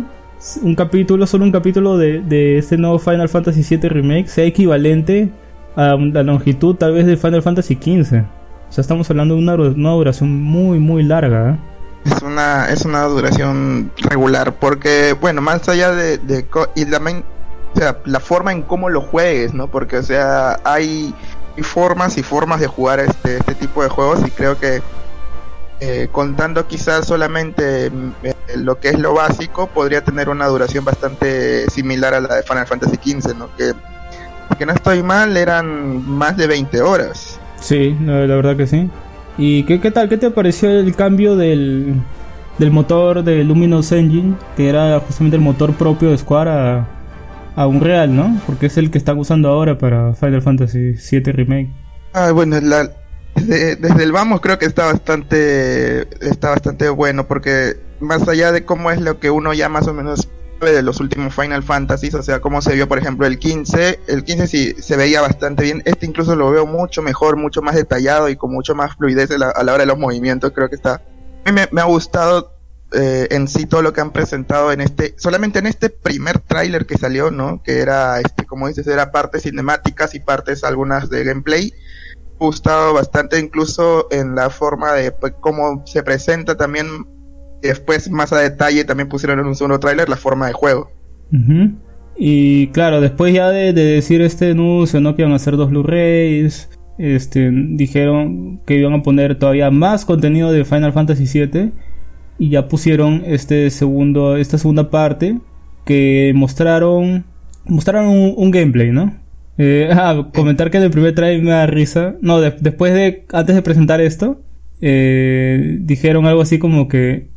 un 0.61 0.75
capítulo, 0.75 1.25
solo 1.27 1.45
un 1.45 1.51
capítulo 1.51 1.97
de, 1.97 2.21
de 2.21 2.57
este 2.57 2.77
nuevo 2.77 2.99
Final 2.99 3.29
Fantasy 3.29 3.63
VII 3.77 3.89
Remake 3.89 4.27
sea 4.27 4.45
equivalente 4.45 5.29
a 5.75 5.95
la 5.95 6.23
longitud 6.23 6.75
tal 6.75 6.93
vez 6.93 7.05
de 7.05 7.15
Final 7.17 7.41
Fantasy 7.41 7.75
XV. 7.75 8.23
O 8.69 8.71
sea, 8.71 8.81
estamos 8.81 9.09
hablando 9.09 9.35
de 9.35 9.41
una, 9.41 9.55
una 9.55 9.91
duración 9.91 10.43
muy, 10.43 10.79
muy 10.79 11.03
larga, 11.03 11.51
¿eh? 11.51 11.78
Es 12.05 12.21
una, 12.21 12.69
es 12.69 12.85
una 12.85 13.03
duración 13.03 13.91
regular, 13.97 14.53
porque, 14.55 15.13
bueno, 15.19 15.41
más 15.41 15.67
allá 15.67 15.91
de, 15.91 16.17
de 16.17 16.45
y 16.75 16.85
también, 16.85 17.23
o 17.75 17.77
sea, 17.77 17.97
la 18.05 18.19
forma 18.19 18.51
en 18.51 18.63
cómo 18.63 18.89
lo 18.89 19.01
juegues, 19.01 19.53
¿no? 19.53 19.67
Porque, 19.67 19.97
o 19.97 20.03
sea, 20.03 20.59
hay, 20.63 21.13
formas 21.61 22.17
y 22.17 22.23
formas 22.23 22.61
de 22.61 22.67
jugar 22.67 23.01
este, 23.01 23.35
este 23.35 23.53
tipo 23.53 23.83
de 23.83 23.89
juegos 23.89 24.21
y 24.25 24.31
creo 24.31 24.57
que 24.57 24.81
eh, 25.81 26.07
contando 26.11 26.67
quizás 26.67 27.05
solamente 27.05 27.87
eh, 27.87 28.33
lo 28.55 28.79
que 28.79 28.89
es 28.89 28.99
lo 28.99 29.13
básico, 29.13 29.67
podría 29.67 30.01
tener 30.01 30.29
una 30.29 30.47
duración 30.47 30.83
bastante 30.83 31.69
similar 31.69 32.13
a 32.13 32.21
la 32.21 32.35
de 32.35 32.43
Final 32.43 32.67
Fantasy 32.67 32.95
XV, 32.95 33.35
¿no? 33.37 33.49
Que, 33.55 33.73
que 34.57 34.65
no 34.65 34.73
estoy 34.73 35.03
mal, 35.03 35.37
eran 35.37 36.05
más 36.05 36.35
de 36.35 36.47
20 36.47 36.81
horas. 36.81 37.39
Sí, 37.61 37.97
la 38.01 38.13
verdad 38.13 38.57
que 38.57 38.67
sí. 38.67 38.89
¿Y 39.39 39.63
qué, 39.63 39.79
qué 39.79 39.89
tal? 39.89 40.09
¿Qué 40.09 40.17
te 40.17 40.31
pareció 40.31 40.69
el 40.69 40.93
cambio 40.95 41.37
del, 41.37 41.95
del 42.57 42.71
motor 42.71 43.23
de 43.23 43.45
Luminous 43.45 43.93
Engine, 43.93 44.35
que 44.57 44.67
era 44.67 44.99
justamente 44.99 45.37
el 45.37 45.41
motor 45.41 45.73
propio 45.75 46.11
de 46.11 46.17
Square, 46.17 46.49
a, 46.49 46.87
a 47.55 47.65
Unreal, 47.65 48.13
¿no? 48.13 48.37
Porque 48.45 48.65
es 48.65 48.77
el 48.77 48.91
que 48.91 48.97
están 48.97 49.17
usando 49.17 49.47
ahora 49.47 49.77
para 49.77 50.13
Final 50.13 50.41
Fantasy 50.41 50.95
VII 51.09 51.31
Remake. 51.31 51.69
Ah, 52.11 52.31
bueno, 52.31 52.57
desde, 52.59 53.77
desde, 53.77 54.03
el 54.03 54.11
vamos 54.11 54.41
creo 54.41 54.59
que 54.59 54.65
está 54.65 54.87
bastante 54.87 56.01
está 56.25 56.49
bastante 56.49 56.89
bueno 56.89 57.27
porque 57.27 57.77
más 58.01 58.27
allá 58.27 58.51
de 58.51 58.65
cómo 58.65 58.91
es 58.91 58.99
lo 58.99 59.19
que 59.19 59.29
uno 59.29 59.53
ya 59.53 59.69
más 59.69 59.87
o 59.87 59.93
menos 59.93 60.27
de 60.65 60.81
los 60.81 60.99
últimos 60.99 61.33
Final 61.33 61.63
Fantasy, 61.63 62.09
o 62.13 62.21
sea, 62.21 62.39
cómo 62.41 62.61
se 62.61 62.73
vio, 62.75 62.87
por 62.87 62.97
ejemplo, 62.97 63.25
el 63.25 63.39
15, 63.39 63.99
el 64.07 64.23
15 64.23 64.47
sí 64.47 64.75
se 64.79 64.97
veía 64.97 65.21
bastante 65.21 65.63
bien, 65.63 65.81
este 65.85 66.05
incluso 66.05 66.35
lo 66.35 66.51
veo 66.51 66.65
mucho 66.65 67.01
mejor, 67.01 67.37
mucho 67.37 67.61
más 67.61 67.75
detallado 67.75 68.29
y 68.29 68.35
con 68.35 68.51
mucho 68.51 68.75
más 68.75 68.95
fluidez 68.95 69.31
a 69.31 69.37
la, 69.37 69.73
hora 69.73 69.79
de 69.79 69.85
los 69.85 69.97
movimientos, 69.97 70.51
creo 70.53 70.69
que 70.69 70.75
está... 70.75 71.01
A 71.45 71.51
mí 71.51 71.61
me, 71.71 71.81
ha 71.81 71.85
gustado 71.85 72.53
eh, 72.91 73.27
en 73.31 73.47
sí 73.47 73.65
todo 73.65 73.81
lo 73.81 73.93
que 73.93 74.01
han 74.01 74.11
presentado 74.11 74.71
en 74.71 74.81
este, 74.81 75.15
solamente 75.17 75.59
en 75.59 75.67
este 75.67 75.89
primer 75.89 76.39
tráiler 76.39 76.85
que 76.85 76.97
salió, 76.97 77.31
¿no? 77.31 77.63
Que 77.63 77.79
era, 77.79 78.19
este, 78.19 78.45
como 78.45 78.67
dices, 78.67 78.87
era 78.87 79.11
partes 79.11 79.43
cinemáticas 79.43 80.13
y 80.15 80.19
partes 80.19 80.63
algunas 80.63 81.09
de 81.09 81.23
gameplay. 81.23 81.73
Me 82.39 82.45
gustado 82.45 82.93
bastante 82.93 83.39
incluso 83.39 84.07
en 84.11 84.35
la 84.35 84.49
forma 84.49 84.93
de 84.93 85.11
pues, 85.11 85.33
cómo 85.39 85.83
se 85.85 86.03
presenta 86.03 86.55
también 86.57 87.05
después, 87.61 88.09
más 88.09 88.33
a 88.33 88.39
detalle, 88.39 88.83
también 88.85 89.09
pusieron 89.09 89.39
en 89.39 89.45
un 89.45 89.55
segundo 89.55 89.79
tráiler 89.79 90.09
la 90.09 90.15
forma 90.15 90.47
de 90.47 90.53
juego. 90.53 90.91
Y 92.17 92.67
claro, 92.67 93.01
después 93.01 93.33
ya 93.33 93.49
de, 93.49 93.71
decir 93.73 94.21
este 94.21 94.51
anuncio, 94.51 94.99
¿no? 94.99 95.15
Que 95.15 95.21
iban 95.21 95.31
a 95.31 95.37
hacer 95.37 95.55
dos 95.55 95.69
Blu-rays, 95.69 96.69
este, 96.97 97.49
dijeron 97.51 98.59
que 98.65 98.75
iban 98.75 98.93
a 98.93 99.03
poner 99.03 99.39
todavía 99.39 99.71
más 99.71 100.03
contenido 100.03 100.51
de 100.51 100.65
Final 100.65 100.91
Fantasy 100.91 101.25
VII 101.25 101.71
y 102.37 102.49
ya 102.49 102.67
pusieron 102.67 103.23
este 103.25 103.69
segundo, 103.69 104.35
esta 104.35 104.57
segunda 104.57 104.89
parte 104.89 105.39
que 105.85 106.33
mostraron, 106.35 107.23
mostraron 107.65 108.33
un, 108.35 108.51
gameplay, 108.51 108.91
¿no? 108.91 109.15
Eh, 109.57 109.89
ah, 109.93 110.29
comentar 110.33 110.71
que 110.71 110.77
en 110.77 110.83
el 110.83 110.91
primer 110.91 111.15
trailer 111.15 111.41
me 111.41 111.51
da 111.51 111.67
risa. 111.67 112.15
No, 112.21 112.41
después 112.41 112.93
de, 112.93 113.25
antes 113.31 113.55
de 113.55 113.61
presentar 113.61 114.01
esto, 114.01 114.41
eh, 114.81 115.77
dijeron 115.81 116.25
algo 116.25 116.41
así 116.41 116.59
como 116.59 116.87
que 116.87 117.29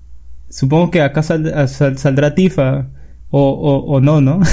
Supongo 0.53 0.91
que 0.91 1.01
acá 1.01 1.23
saldrá 1.23 2.35
Tifa. 2.35 2.91
O, 3.31 4.01
no, 4.03 4.21
¿no? 4.21 4.41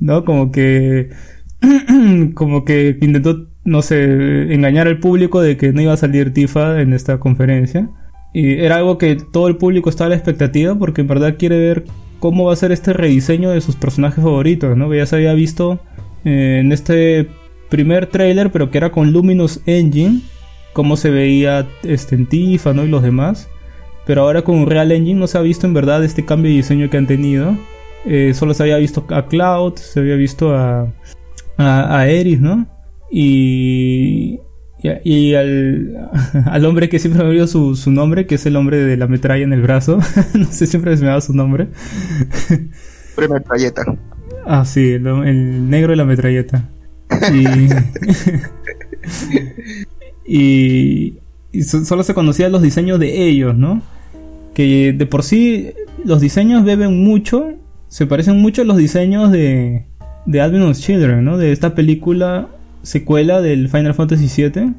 ¿No? 0.00 0.24
Como 0.24 0.50
que. 0.50 1.10
como 2.34 2.64
que 2.64 2.96
intentó, 3.02 3.48
no 3.64 3.82
sé, 3.82 4.54
engañar 4.54 4.88
al 4.88 5.00
público 5.00 5.42
de 5.42 5.58
que 5.58 5.74
no 5.74 5.82
iba 5.82 5.92
a 5.92 5.98
salir 5.98 6.32
Tifa 6.32 6.80
en 6.80 6.94
esta 6.94 7.20
conferencia. 7.20 7.90
Y 8.32 8.54
era 8.54 8.76
algo 8.76 8.96
que 8.96 9.16
todo 9.16 9.48
el 9.48 9.58
público 9.58 9.90
estaba 9.90 10.06
a 10.06 10.10
la 10.10 10.16
expectativa 10.16 10.74
porque 10.74 11.02
en 11.02 11.08
verdad 11.08 11.36
quiere 11.38 11.58
ver 11.58 11.84
cómo 12.18 12.46
va 12.46 12.54
a 12.54 12.56
ser 12.56 12.72
este 12.72 12.94
rediseño 12.94 13.50
de 13.50 13.60
sus 13.60 13.76
personajes 13.76 14.24
favoritos, 14.24 14.78
¿no? 14.78 14.92
Ya 14.94 15.04
se 15.04 15.16
había 15.16 15.34
visto 15.34 15.80
eh, 16.24 16.60
en 16.60 16.72
este 16.72 17.28
primer 17.68 18.06
trailer, 18.06 18.50
pero 18.50 18.70
que 18.70 18.78
era 18.78 18.92
con 18.92 19.12
Luminous 19.12 19.60
Engine, 19.66 20.22
cómo 20.76 20.98
se 20.98 21.10
veía 21.10 21.66
este, 21.84 22.16
en 22.16 22.26
Tifa 22.26 22.74
¿no? 22.74 22.84
y 22.84 22.88
los 22.88 23.02
demás. 23.02 23.48
Pero 24.04 24.20
ahora 24.20 24.42
con 24.42 24.66
Real 24.66 24.92
Engine 24.92 25.18
no 25.18 25.26
se 25.26 25.38
ha 25.38 25.40
visto 25.40 25.66
en 25.66 25.72
verdad 25.72 26.04
este 26.04 26.26
cambio 26.26 26.50
de 26.50 26.58
diseño 26.58 26.90
que 26.90 26.98
han 26.98 27.06
tenido. 27.06 27.56
Eh, 28.04 28.34
solo 28.34 28.52
se 28.52 28.64
había 28.64 28.76
visto 28.76 29.06
a 29.08 29.26
Cloud, 29.26 29.76
se 29.76 30.00
había 30.00 30.16
visto 30.16 30.54
a, 30.54 30.92
a, 31.56 31.98
a 31.98 32.08
Eris, 32.08 32.42
¿no? 32.42 32.66
Y, 33.10 34.38
y, 34.82 35.32
al, 35.32 36.10
al, 36.44 36.66
hombre 36.66 36.90
que 36.90 36.98
siempre 36.98 37.22
me 37.22 37.30
olvidado 37.30 37.48
su, 37.48 37.74
su 37.74 37.90
nombre, 37.90 38.26
que 38.26 38.34
es 38.34 38.44
el 38.44 38.56
hombre 38.56 38.76
de 38.76 38.98
la 38.98 39.06
metralla 39.06 39.44
en 39.44 39.54
el 39.54 39.62
brazo. 39.62 39.98
no 40.34 40.44
sé, 40.44 40.66
siempre 40.66 40.94
se 40.94 41.04
me 41.04 41.08
daba 41.08 41.22
su 41.22 41.32
nombre. 41.32 41.68
Metralleta. 43.16 43.96
Ah, 44.44 44.66
sí, 44.66 44.92
el, 44.92 45.06
el, 45.06 45.70
negro 45.70 45.92
de 45.92 45.96
la 45.96 46.04
metralleta. 46.04 46.68
Y, 47.32 47.46
y, 50.26 51.14
y, 51.52 51.62
solo 51.62 52.02
se 52.02 52.14
conocían 52.14 52.52
los 52.52 52.62
diseños 52.62 52.98
de 52.98 53.28
ellos, 53.28 53.56
¿no? 53.56 53.82
Que 54.54 54.92
de 54.92 55.06
por 55.06 55.22
sí 55.22 55.70
los 56.04 56.20
diseños 56.20 56.64
beben 56.64 57.04
mucho, 57.04 57.52
se 57.88 58.06
parecen 58.06 58.40
mucho 58.40 58.62
a 58.62 58.64
los 58.64 58.76
diseños 58.76 59.30
de, 59.30 59.86
de 60.26 60.40
Advent 60.40 60.76
Children, 60.76 61.24
¿no? 61.24 61.38
De 61.38 61.52
esta 61.52 61.74
película 61.74 62.48
secuela 62.82 63.40
del 63.40 63.68
Final 63.68 63.94
Fantasy 63.94 64.42
VII, 64.42 64.74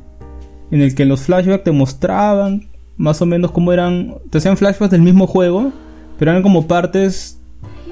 en 0.72 0.82
el 0.82 0.96
que 0.96 1.06
los 1.06 1.22
flashbacks 1.22 1.64
te 1.64 1.72
mostraban 1.72 2.68
más 2.98 3.22
o 3.22 3.26
menos 3.26 3.52
cómo 3.52 3.72
eran, 3.74 4.16
te 4.30 4.40
hacían 4.40 4.58
flashbacks 4.58 4.92
del 4.92 5.02
mismo 5.02 5.28
juego, 5.28 5.72
pero 6.18 6.32
eran 6.32 6.44
como 6.44 6.68
partes, 6.68 7.40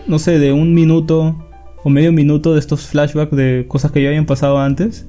no 0.07 0.19
sé, 0.19 0.39
de 0.39 0.51
un 0.51 0.73
minuto 0.73 1.35
o 1.83 1.89
medio 1.89 2.11
minuto 2.11 2.53
de 2.53 2.59
estos 2.59 2.87
flashbacks 2.87 3.35
de 3.35 3.65
cosas 3.67 3.91
que 3.91 4.01
ya 4.01 4.09
habían 4.09 4.25
pasado 4.25 4.57
antes. 4.57 5.05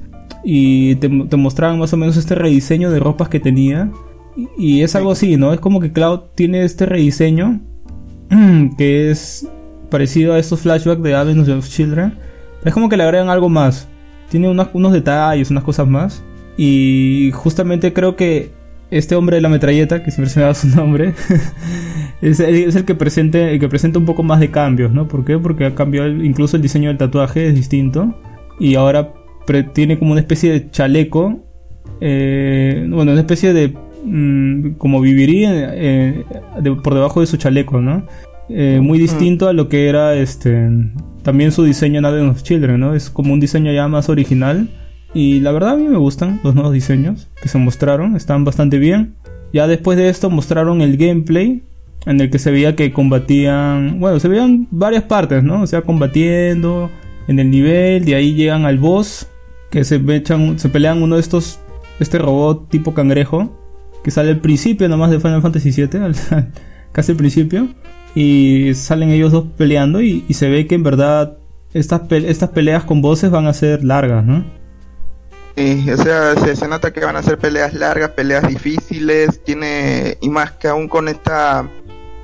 Y 0.49 0.95
te, 0.97 1.09
te 1.09 1.37
mostraban 1.37 1.79
más 1.81 1.93
o 1.93 1.97
menos 1.97 2.17
este 2.17 2.37
rediseño 2.37 2.93
de 2.93 3.01
ropas 3.01 3.29
que 3.29 3.41
tenía. 3.41 3.91
Y, 4.37 4.49
y 4.57 4.83
es 4.83 4.95
algo 4.95 5.11
así, 5.11 5.37
¿no? 5.37 5.53
Es 5.53 5.59
como 5.59 5.81
que 5.81 5.93
Cloud 5.93 6.21
tiene 6.37 6.63
este 6.63 6.87
rediseño 6.87 7.61
que 8.79 9.11
es 9.11 9.49
parecido 9.91 10.35
a 10.35 10.39
estos 10.39 10.61
flashbacks 10.61 11.03
de 11.03 11.15
Advent 11.15 11.49
of 11.49 11.69
Children. 11.69 12.15
Es 12.65 12.73
como 12.73 12.89
que 12.89 12.97
le 12.97 13.03
agregan 13.03 13.29
algo 13.29 13.49
más. 13.49 13.89
Tiene 14.31 14.49
unos, 14.49 14.69
unos 14.73 14.93
detalles, 14.93 15.51
unas 15.51 15.65
cosas 15.65 15.87
más. 15.87 16.23
Y 16.57 17.31
justamente 17.35 17.93
creo 17.93 18.17
que 18.17 18.51
este 18.91 19.15
hombre 19.15 19.37
de 19.37 19.43
la 19.43 19.49
metralleta, 19.49 20.03
que 20.03 20.11
siempre 20.11 20.31
se 20.31 20.41
me 20.41 20.47
da 20.47 20.55
su 20.55 20.69
nombre, 20.77 21.15
es, 22.23 22.41
el, 22.41 22.55
es, 22.55 22.77
el, 22.77 22.85
que 22.85 22.95
presente, 22.95 23.53
el 23.53 23.61
que 23.61 23.69
presenta 23.69 23.99
un 23.99 24.07
poco 24.07 24.23
más 24.23 24.41
de 24.41 24.51
cambios, 24.51 24.93
¿no? 24.93 25.09
¿Por 25.09 25.25
qué? 25.25 25.39
Porque 25.39 25.67
ha 25.67 25.75
cambiado 25.75 26.07
el, 26.07 26.25
incluso 26.25 26.57
el 26.57 26.63
diseño 26.63 26.89
del 26.89 26.99
tatuaje, 26.99 27.49
es 27.49 27.55
distinto. 27.55 28.15
Y 28.59 28.75
ahora 28.75 29.13
tiene 29.73 29.99
como 29.99 30.13
una 30.13 30.21
especie 30.21 30.53
de 30.53 30.71
chaleco. 30.71 31.41
Eh, 32.01 32.87
bueno, 32.89 33.13
una 33.13 33.21
especie 33.21 33.53
de. 33.53 33.75
Mmm, 34.05 34.73
como 34.79 35.01
viviría 35.01 35.51
eh, 35.75 36.25
de, 36.61 36.73
por 36.73 36.95
debajo 36.95 37.21
de 37.21 37.27
su 37.27 37.37
chaleco, 37.37 37.81
¿no? 37.81 38.07
Eh, 38.49 38.79
muy 38.81 38.99
distinto 38.99 39.49
a 39.49 39.53
lo 39.53 39.69
que 39.69 39.89
era 39.89 40.15
este 40.15 40.69
también 41.27 41.51
su 41.51 41.65
diseño 41.65 41.99
en 41.99 42.05
Advent 42.05 42.31
of 42.31 42.43
Children, 42.45 42.79
¿no? 42.79 42.95
Es 42.95 43.11
como 43.11 43.33
un 43.33 43.41
diseño 43.41 43.73
ya 43.73 43.89
más 43.89 44.09
original. 44.09 44.69
Y 45.13 45.41
la 45.41 45.51
verdad 45.51 45.71
a 45.71 45.77
mí 45.77 45.89
me 45.89 45.97
gustan 45.97 46.41
los 46.45 46.55
nuevos 46.55 46.73
diseños 46.73 47.29
que 47.43 47.49
se 47.49 47.59
mostraron, 47.59 48.15
están 48.15 48.45
bastante 48.45 48.79
bien. 48.79 49.17
Ya 49.53 49.67
después 49.67 49.99
de 49.99 50.09
esto 50.09 50.31
mostraron 50.31 50.83
el 50.83 50.97
gameplay 50.97 51.65
en 52.07 52.21
el 52.21 52.31
que 52.31 52.39
se 52.39 52.53
veía 52.53 52.77
que 52.77 52.93
combatían, 52.93 53.99
bueno, 53.99 54.21
se 54.21 54.29
veían 54.29 54.69
varias 54.71 55.03
partes, 55.03 55.43
¿no? 55.43 55.63
O 55.63 55.67
sea, 55.67 55.83
combatiendo 55.83 56.91
en 57.27 57.41
el 57.41 57.51
nivel, 57.51 58.05
de 58.05 58.15
ahí 58.15 58.35
llegan 58.35 58.65
al 58.65 58.79
boss, 58.79 59.27
que 59.77 59.85
se, 59.85 59.97
echan, 59.97 60.59
se 60.59 60.71
pelean 60.71 61.03
uno 61.03 61.17
de 61.17 61.21
estos, 61.21 61.59
este 62.01 62.19
robot 62.19 62.71
tipo 62.71 62.95
cangrejo, 62.95 63.55
que 64.03 64.11
sale 64.11 64.31
al 64.31 64.41
principio 64.41 64.89
nomás 64.89 65.11
de 65.11 65.21
Final 65.21 65.43
Fantasy 65.43 65.71
VII, 65.71 66.15
casi 66.93 67.13
al 67.13 67.19
principio 67.19 67.69
y 68.15 68.73
salen 68.75 69.11
ellos 69.11 69.33
dos 69.33 69.45
peleando 69.59 70.01
y, 70.01 70.25
se 70.33 70.49
ve 70.49 70.67
que 70.67 70.77
en 70.77 70.83
verdad 70.83 71.37
estas, 71.75 72.11
estas 72.11 72.49
peleas 72.49 72.85
con 72.85 73.03
voces 73.03 73.31
van 73.31 73.47
a 73.49 73.53
ser 73.53 73.85
largas, 73.85 74.25
¿no? 74.25 74.47
Sí, 75.57 75.91
o 75.91 75.97
sea, 75.99 76.35
se, 76.37 76.57
se, 76.57 76.69
nota 76.69 76.91
que 76.91 77.05
van 77.05 77.17
a 77.17 77.23
ser 77.23 77.37
peleas 77.37 77.75
largas, 77.75 78.13
peleas 78.13 78.49
difíciles, 78.49 79.45
tiene, 79.45 80.17
y 80.23 80.31
más 80.31 80.53
que 80.53 80.69
aún 80.69 80.89
con 80.89 81.09
esta, 81.09 81.69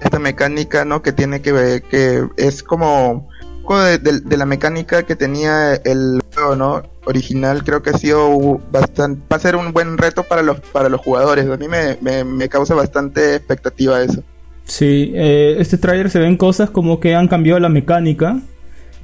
esta 0.00 0.18
mecánica, 0.18 0.86
¿no? 0.86 1.02
Que 1.02 1.12
tiene 1.12 1.42
que 1.42 1.52
ver, 1.52 1.82
que 1.82 2.26
es 2.38 2.62
como, 2.62 3.28
de, 3.68 3.98
de, 3.98 4.20
de, 4.20 4.36
la 4.38 4.46
mecánica 4.46 5.02
que 5.02 5.16
tenía 5.16 5.74
el 5.74 6.22
juego, 6.32 6.56
¿no? 6.56 6.91
Original, 7.04 7.64
creo 7.64 7.82
que 7.82 7.90
ha 7.90 7.98
sido 7.98 8.60
bastante, 8.70 9.20
va 9.30 9.36
a 9.36 9.40
ser 9.40 9.56
un 9.56 9.72
buen 9.72 9.98
reto 9.98 10.22
para 10.22 10.42
los, 10.42 10.60
para 10.60 10.88
los 10.88 11.00
jugadores, 11.00 11.46
a 11.46 11.56
mí 11.56 11.66
me, 11.68 12.24
me, 12.24 12.48
causa 12.48 12.74
bastante 12.74 13.34
expectativa 13.34 14.00
eso. 14.02 14.22
Sí, 14.64 15.12
eh, 15.14 15.56
este 15.58 15.78
tráiler 15.78 16.10
se 16.10 16.20
ven 16.20 16.36
cosas 16.36 16.70
como 16.70 17.00
que 17.00 17.14
han 17.14 17.28
cambiado 17.28 17.58
la 17.58 17.68
mecánica. 17.68 18.40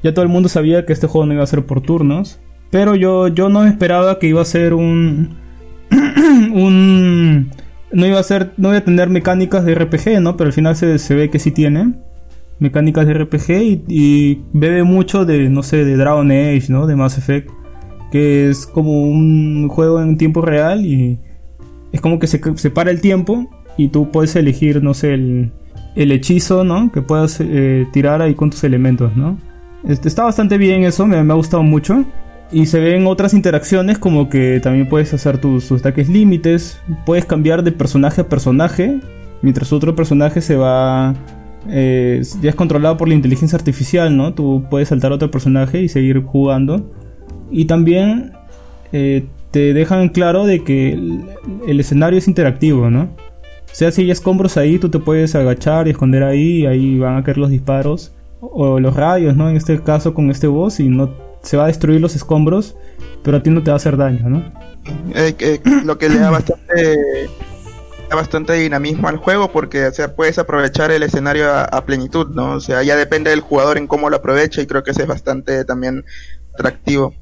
Ya 0.03 0.15
todo 0.15 0.23
el 0.23 0.29
mundo 0.29 0.49
sabía 0.49 0.87
que 0.87 0.93
este 0.93 1.09
juego 1.09 1.27
no 1.27 1.35
iba 1.35 1.43
a 1.43 1.49
ser 1.49 1.67
por 1.67 1.81
turnos. 1.81 2.39
Pero 2.71 2.95
yo, 2.95 3.29
yo 3.29 3.49
no 3.49 3.65
esperaba 3.65 4.19
que 4.19 4.29
iba 4.29 4.43
a 4.43 4.45
ser 4.45 4.75
un. 4.75 5.37
un. 5.91 7.51
No 7.91 8.07
iba 8.07 8.19
a 8.19 8.23
ser. 8.23 8.53
No 8.57 8.69
iba 8.69 8.79
a 8.79 8.85
tener 8.85 9.09
mecánicas 9.09 9.65
de 9.65 9.75
RPG, 9.75 10.21
¿no? 10.21 10.37
Pero 10.37 10.49
al 10.49 10.53
final 10.53 10.77
se, 10.77 10.99
se 10.99 11.15
ve 11.15 11.31
que 11.31 11.39
sí 11.39 11.51
tiene. 11.51 11.95
Mecánicas 12.61 13.07
de 13.07 13.15
RPG 13.15 13.51
y, 13.51 13.85
y, 13.89 14.43
bebe 14.53 14.83
mucho 14.83 15.25
de, 15.25 15.49
no 15.49 15.63
sé, 15.63 15.85
de 15.85 15.97
Dragon 15.97 16.31
Age, 16.31 16.67
¿no? 16.69 16.87
De 16.87 16.97
Mass 16.97 17.17
Effect. 17.17 17.51
Que 18.11 18.49
es 18.51 18.67
como 18.67 19.03
un 19.03 19.69
juego 19.69 20.01
en 20.01 20.17
tiempo 20.17 20.43
real 20.43 20.85
y. 20.85 21.19
Es 21.93 22.01
como 22.01 22.19
que 22.19 22.27
se, 22.27 22.41
se 22.57 22.71
para 22.71 22.91
el 22.91 23.01
tiempo 23.01 23.49
y 23.79 23.89
tú 23.89 24.11
puedes 24.11 24.37
elegir, 24.37 24.83
no 24.83 24.93
sé, 24.93 25.15
el, 25.15 25.53
el 25.95 26.13
hechizo, 26.13 26.65
¿no? 26.65 26.93
Que 26.93 27.01
puedas 27.01 27.41
eh, 27.41 27.87
tirar 27.93 28.21
ahí 28.21 28.35
con 28.35 28.51
tus 28.51 28.63
elementos, 28.65 29.17
¿no? 29.17 29.39
Este, 29.85 30.09
está 30.09 30.25
bastante 30.25 30.59
bien 30.59 30.83
eso, 30.83 31.07
me, 31.07 31.23
me, 31.23 31.33
ha 31.33 31.37
gustado 31.37 31.63
mucho. 31.63 32.05
Y 32.51 32.67
se 32.67 32.81
ven 32.81 33.07
otras 33.07 33.35
interacciones 33.35 33.99
como 33.99 34.29
que 34.29 34.61
también 34.61 34.89
puedes 34.89 35.13
hacer 35.13 35.39
tus, 35.39 35.69
tus 35.69 35.81
ataques 35.81 36.09
límites, 36.09 36.81
puedes 37.05 37.25
cambiar 37.25 37.63
de 37.63 37.73
personaje 37.73 38.23
a 38.23 38.29
personaje, 38.29 39.01
mientras 39.43 39.73
otro 39.73 39.95
personaje 39.95 40.41
se 40.41 40.57
va... 40.57 41.15
Eh, 41.69 42.23
ya 42.41 42.51
es 42.51 42.57
controlado 42.57 42.97
por 42.97 43.09
la 43.09 43.15
inteligencia 43.15 43.57
artificial, 43.57 44.17
¿no? 44.17 44.33
Tú 44.33 44.65
puedes 44.71 44.89
saltar 44.89 45.13
a 45.13 45.17
otro 45.17 45.31
personaje 45.31 45.83
y 45.83 45.89
seguir 45.89 46.23
jugando. 46.23 46.91
Y 47.51 47.65
también 47.67 48.33
eh, 48.93 49.27
te 49.51 49.73
dejan 49.75 50.09
claro 50.11 50.47
de 50.47 50.65
que 50.65 50.93
el, 50.93 51.25
el 51.67 51.81
escenario 51.81 52.19
es 52.19 52.29
interactivo, 52.29 52.91
¿no? 52.91 53.09
O 53.71 53.75
sea, 53.75 53.93
si 53.93 54.03
hay 54.03 54.11
escombros 54.11 54.57
ahí, 54.57 54.79
tú 54.79 54.89
te 54.89 54.99
puedes 54.99 55.35
agachar 55.35 55.87
y 55.87 55.91
esconder 55.91 56.23
ahí, 56.23 56.63
y 56.63 56.67
ahí 56.67 56.99
van 56.99 57.17
a 57.17 57.23
caer 57.23 57.39
los 57.39 57.51
disparos. 57.51 58.13
O 58.41 58.79
los 58.79 58.95
rayos, 58.95 59.37
¿no? 59.37 59.49
En 59.51 59.57
este 59.57 59.81
caso 59.83 60.15
con 60.15 60.31
este 60.31 60.47
boss, 60.47 60.81
y 60.81 60.89
no 60.89 61.13
se 61.43 61.57
va 61.57 61.65
a 61.65 61.67
destruir 61.69 62.01
los 62.01 62.15
escombros, 62.15 62.77
pero 63.23 63.37
a 63.37 63.43
ti 63.43 63.51
no 63.51 63.63
te 63.63 63.71
va 63.71 63.75
a 63.75 63.77
hacer 63.77 63.97
daño, 63.97 64.29
¿no? 64.29 64.53
Eh, 65.15 65.35
eh, 65.39 65.61
lo 65.85 65.99
que 65.99 66.09
le 66.09 66.19
da 66.19 66.31
bastante, 66.31 67.29
da 68.09 68.17
bastante 68.17 68.55
dinamismo 68.55 69.09
al 69.09 69.17
juego, 69.17 69.51
porque 69.51 69.87
o 69.87 69.93
sea, 69.93 70.15
puedes 70.15 70.39
aprovechar 70.39 70.91
el 70.91 71.03
escenario 71.03 71.51
a, 71.51 71.65
a, 71.65 71.85
plenitud, 71.85 72.29
¿no? 72.35 72.53
O 72.53 72.61
sea, 72.61 72.83
ya 72.83 72.97
depende 72.97 73.31
del 73.31 73.41
jugador 73.41 73.77
en 73.79 73.87
cómo 73.87 74.09
lo 74.09 74.17
aprovecha, 74.17 74.63
y 74.63 74.67
creo 74.67 74.83
que 74.83 74.93
eso 74.93 75.03
es 75.03 75.09
bastante 75.09 75.65
también 75.65 76.05
atractivo. 76.55 77.15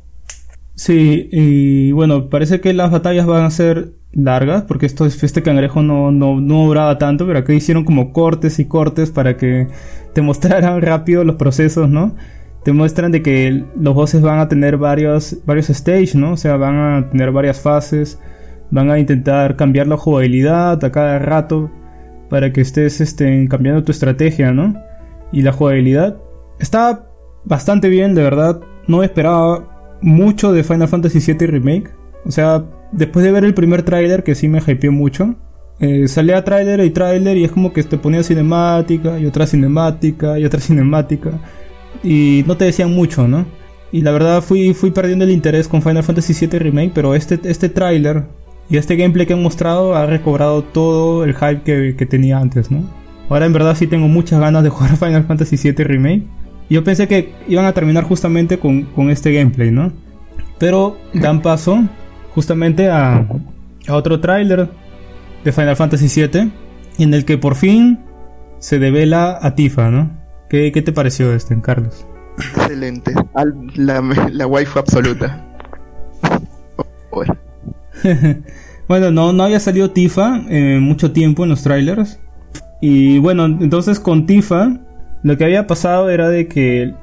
Sí, 0.76 1.28
y 1.32 1.92
bueno, 1.92 2.28
parece 2.28 2.60
que 2.60 2.74
las 2.74 2.90
batallas 2.90 3.26
van 3.26 3.44
a 3.44 3.50
ser 3.50 3.94
largas, 4.12 4.64
porque 4.64 4.84
esto, 4.84 5.06
este 5.06 5.42
cangrejo 5.42 5.82
no, 5.82 6.12
no, 6.12 6.38
no 6.38 6.66
duraba 6.66 6.98
tanto, 6.98 7.26
pero 7.26 7.38
acá 7.38 7.54
hicieron 7.54 7.84
como 7.84 8.12
cortes 8.12 8.58
y 8.58 8.66
cortes 8.66 9.10
para 9.10 9.38
que 9.38 9.68
te 10.12 10.22
mostraran 10.22 10.82
rápido 10.82 11.24
los 11.24 11.36
procesos, 11.36 11.88
¿no? 11.88 12.14
Te 12.62 12.72
muestran 12.72 13.10
de 13.10 13.22
que 13.22 13.64
los 13.78 13.94
bosses 13.94 14.20
van 14.20 14.38
a 14.38 14.48
tener 14.48 14.76
varios, 14.76 15.38
varios 15.46 15.68
stages, 15.68 16.14
¿no? 16.14 16.32
O 16.32 16.36
sea, 16.36 16.56
van 16.56 16.76
a 16.76 17.10
tener 17.10 17.32
varias 17.32 17.60
fases, 17.60 18.20
van 18.70 18.90
a 18.90 18.98
intentar 18.98 19.56
cambiar 19.56 19.86
la 19.86 19.96
jugabilidad 19.96 20.84
a 20.84 20.92
cada 20.92 21.18
rato 21.18 21.70
para 22.28 22.52
que 22.52 22.60
estés 22.60 23.00
este, 23.00 23.48
cambiando 23.48 23.82
tu 23.82 23.92
estrategia, 23.92 24.52
¿no? 24.52 24.74
Y 25.32 25.40
la 25.40 25.52
jugabilidad 25.52 26.18
está 26.58 27.06
bastante 27.44 27.88
bien, 27.88 28.14
de 28.14 28.22
verdad. 28.22 28.60
No 28.88 29.02
esperaba 29.02 29.75
mucho 30.00 30.52
de 30.52 30.64
Final 30.64 30.88
Fantasy 30.88 31.20
VII 31.20 31.46
Remake. 31.46 31.90
O 32.24 32.30
sea, 32.30 32.64
después 32.92 33.24
de 33.24 33.32
ver 33.32 33.44
el 33.44 33.54
primer 33.54 33.82
tráiler, 33.82 34.24
que 34.24 34.34
sí 34.34 34.48
me 34.48 34.60
hypeó 34.66 34.92
mucho, 34.92 35.36
eh, 35.78 36.08
salía 36.08 36.42
tráiler 36.44 36.80
y 36.80 36.90
tráiler 36.90 37.36
y 37.36 37.44
es 37.44 37.52
como 37.52 37.72
que 37.72 37.82
te 37.82 37.98
ponía 37.98 38.22
cinemática 38.22 39.18
y 39.18 39.26
otra 39.26 39.46
cinemática 39.46 40.38
y 40.38 40.44
otra 40.44 40.60
cinemática. 40.60 41.32
Y 42.02 42.44
no 42.46 42.56
te 42.56 42.64
decían 42.64 42.94
mucho, 42.94 43.28
¿no? 43.28 43.46
Y 43.92 44.02
la 44.02 44.10
verdad 44.10 44.42
fui, 44.42 44.74
fui 44.74 44.90
perdiendo 44.90 45.24
el 45.24 45.30
interés 45.30 45.68
con 45.68 45.82
Final 45.82 46.02
Fantasy 46.02 46.46
VII 46.46 46.58
Remake, 46.58 46.92
pero 46.94 47.14
este, 47.14 47.38
este 47.44 47.68
tráiler 47.68 48.24
y 48.68 48.76
este 48.78 48.96
gameplay 48.96 49.26
que 49.26 49.34
han 49.34 49.42
mostrado 49.42 49.94
ha 49.94 50.06
recobrado 50.06 50.62
todo 50.62 51.24
el 51.24 51.34
hype 51.34 51.62
que, 51.62 51.94
que 51.96 52.06
tenía 52.06 52.38
antes, 52.38 52.70
¿no? 52.70 52.82
Ahora 53.28 53.46
en 53.46 53.52
verdad 53.52 53.76
sí 53.76 53.86
tengo 53.86 54.08
muchas 54.08 54.40
ganas 54.40 54.62
de 54.62 54.70
jugar 54.70 54.96
Final 54.98 55.24
Fantasy 55.24 55.56
VII 55.56 55.84
Remake. 55.84 56.26
Yo 56.68 56.82
pensé 56.84 57.06
que 57.08 57.32
iban 57.48 57.64
a 57.64 57.72
terminar 57.72 58.04
justamente 58.04 58.58
con, 58.58 58.82
con 58.84 59.10
este 59.10 59.32
gameplay, 59.32 59.70
¿no? 59.70 59.92
Pero 60.58 60.96
dan 61.14 61.42
paso 61.42 61.84
justamente 62.34 62.88
a, 62.90 63.26
a 63.88 63.94
otro 63.94 64.20
tráiler 64.20 64.68
de 65.44 65.52
Final 65.52 65.76
Fantasy 65.76 66.08
VII 66.22 66.50
en 66.98 67.14
el 67.14 67.24
que 67.24 67.38
por 67.38 67.54
fin 67.54 68.00
se 68.58 68.78
devela 68.78 69.38
a 69.40 69.54
Tifa, 69.54 69.90
¿no? 69.90 70.10
¿Qué, 70.48 70.72
qué 70.72 70.82
te 70.82 70.92
pareció 70.92 71.32
este, 71.34 71.60
Carlos? 71.60 72.06
Excelente. 72.38 73.12
Al- 73.34 73.54
la, 73.76 74.02
la 74.32 74.46
waifu 74.46 74.78
absoluta. 74.78 75.44
Bueno. 77.12 77.36
bueno, 78.88 79.10
no, 79.10 79.32
no 79.32 79.42
había 79.44 79.60
salido 79.60 79.90
Tifa 79.90 80.42
en 80.48 80.82
mucho 80.82 81.12
tiempo 81.12 81.44
en 81.44 81.50
los 81.50 81.62
trailers. 81.62 82.18
Y 82.80 83.18
bueno, 83.18 83.46
entonces 83.46 83.98
con 84.00 84.26
Tifa, 84.26 84.80
lo 85.26 85.36
que 85.36 85.44
había 85.44 85.66
pasado 85.66 86.08
era 86.08 86.28
de 86.28 86.46
que 86.46 86.94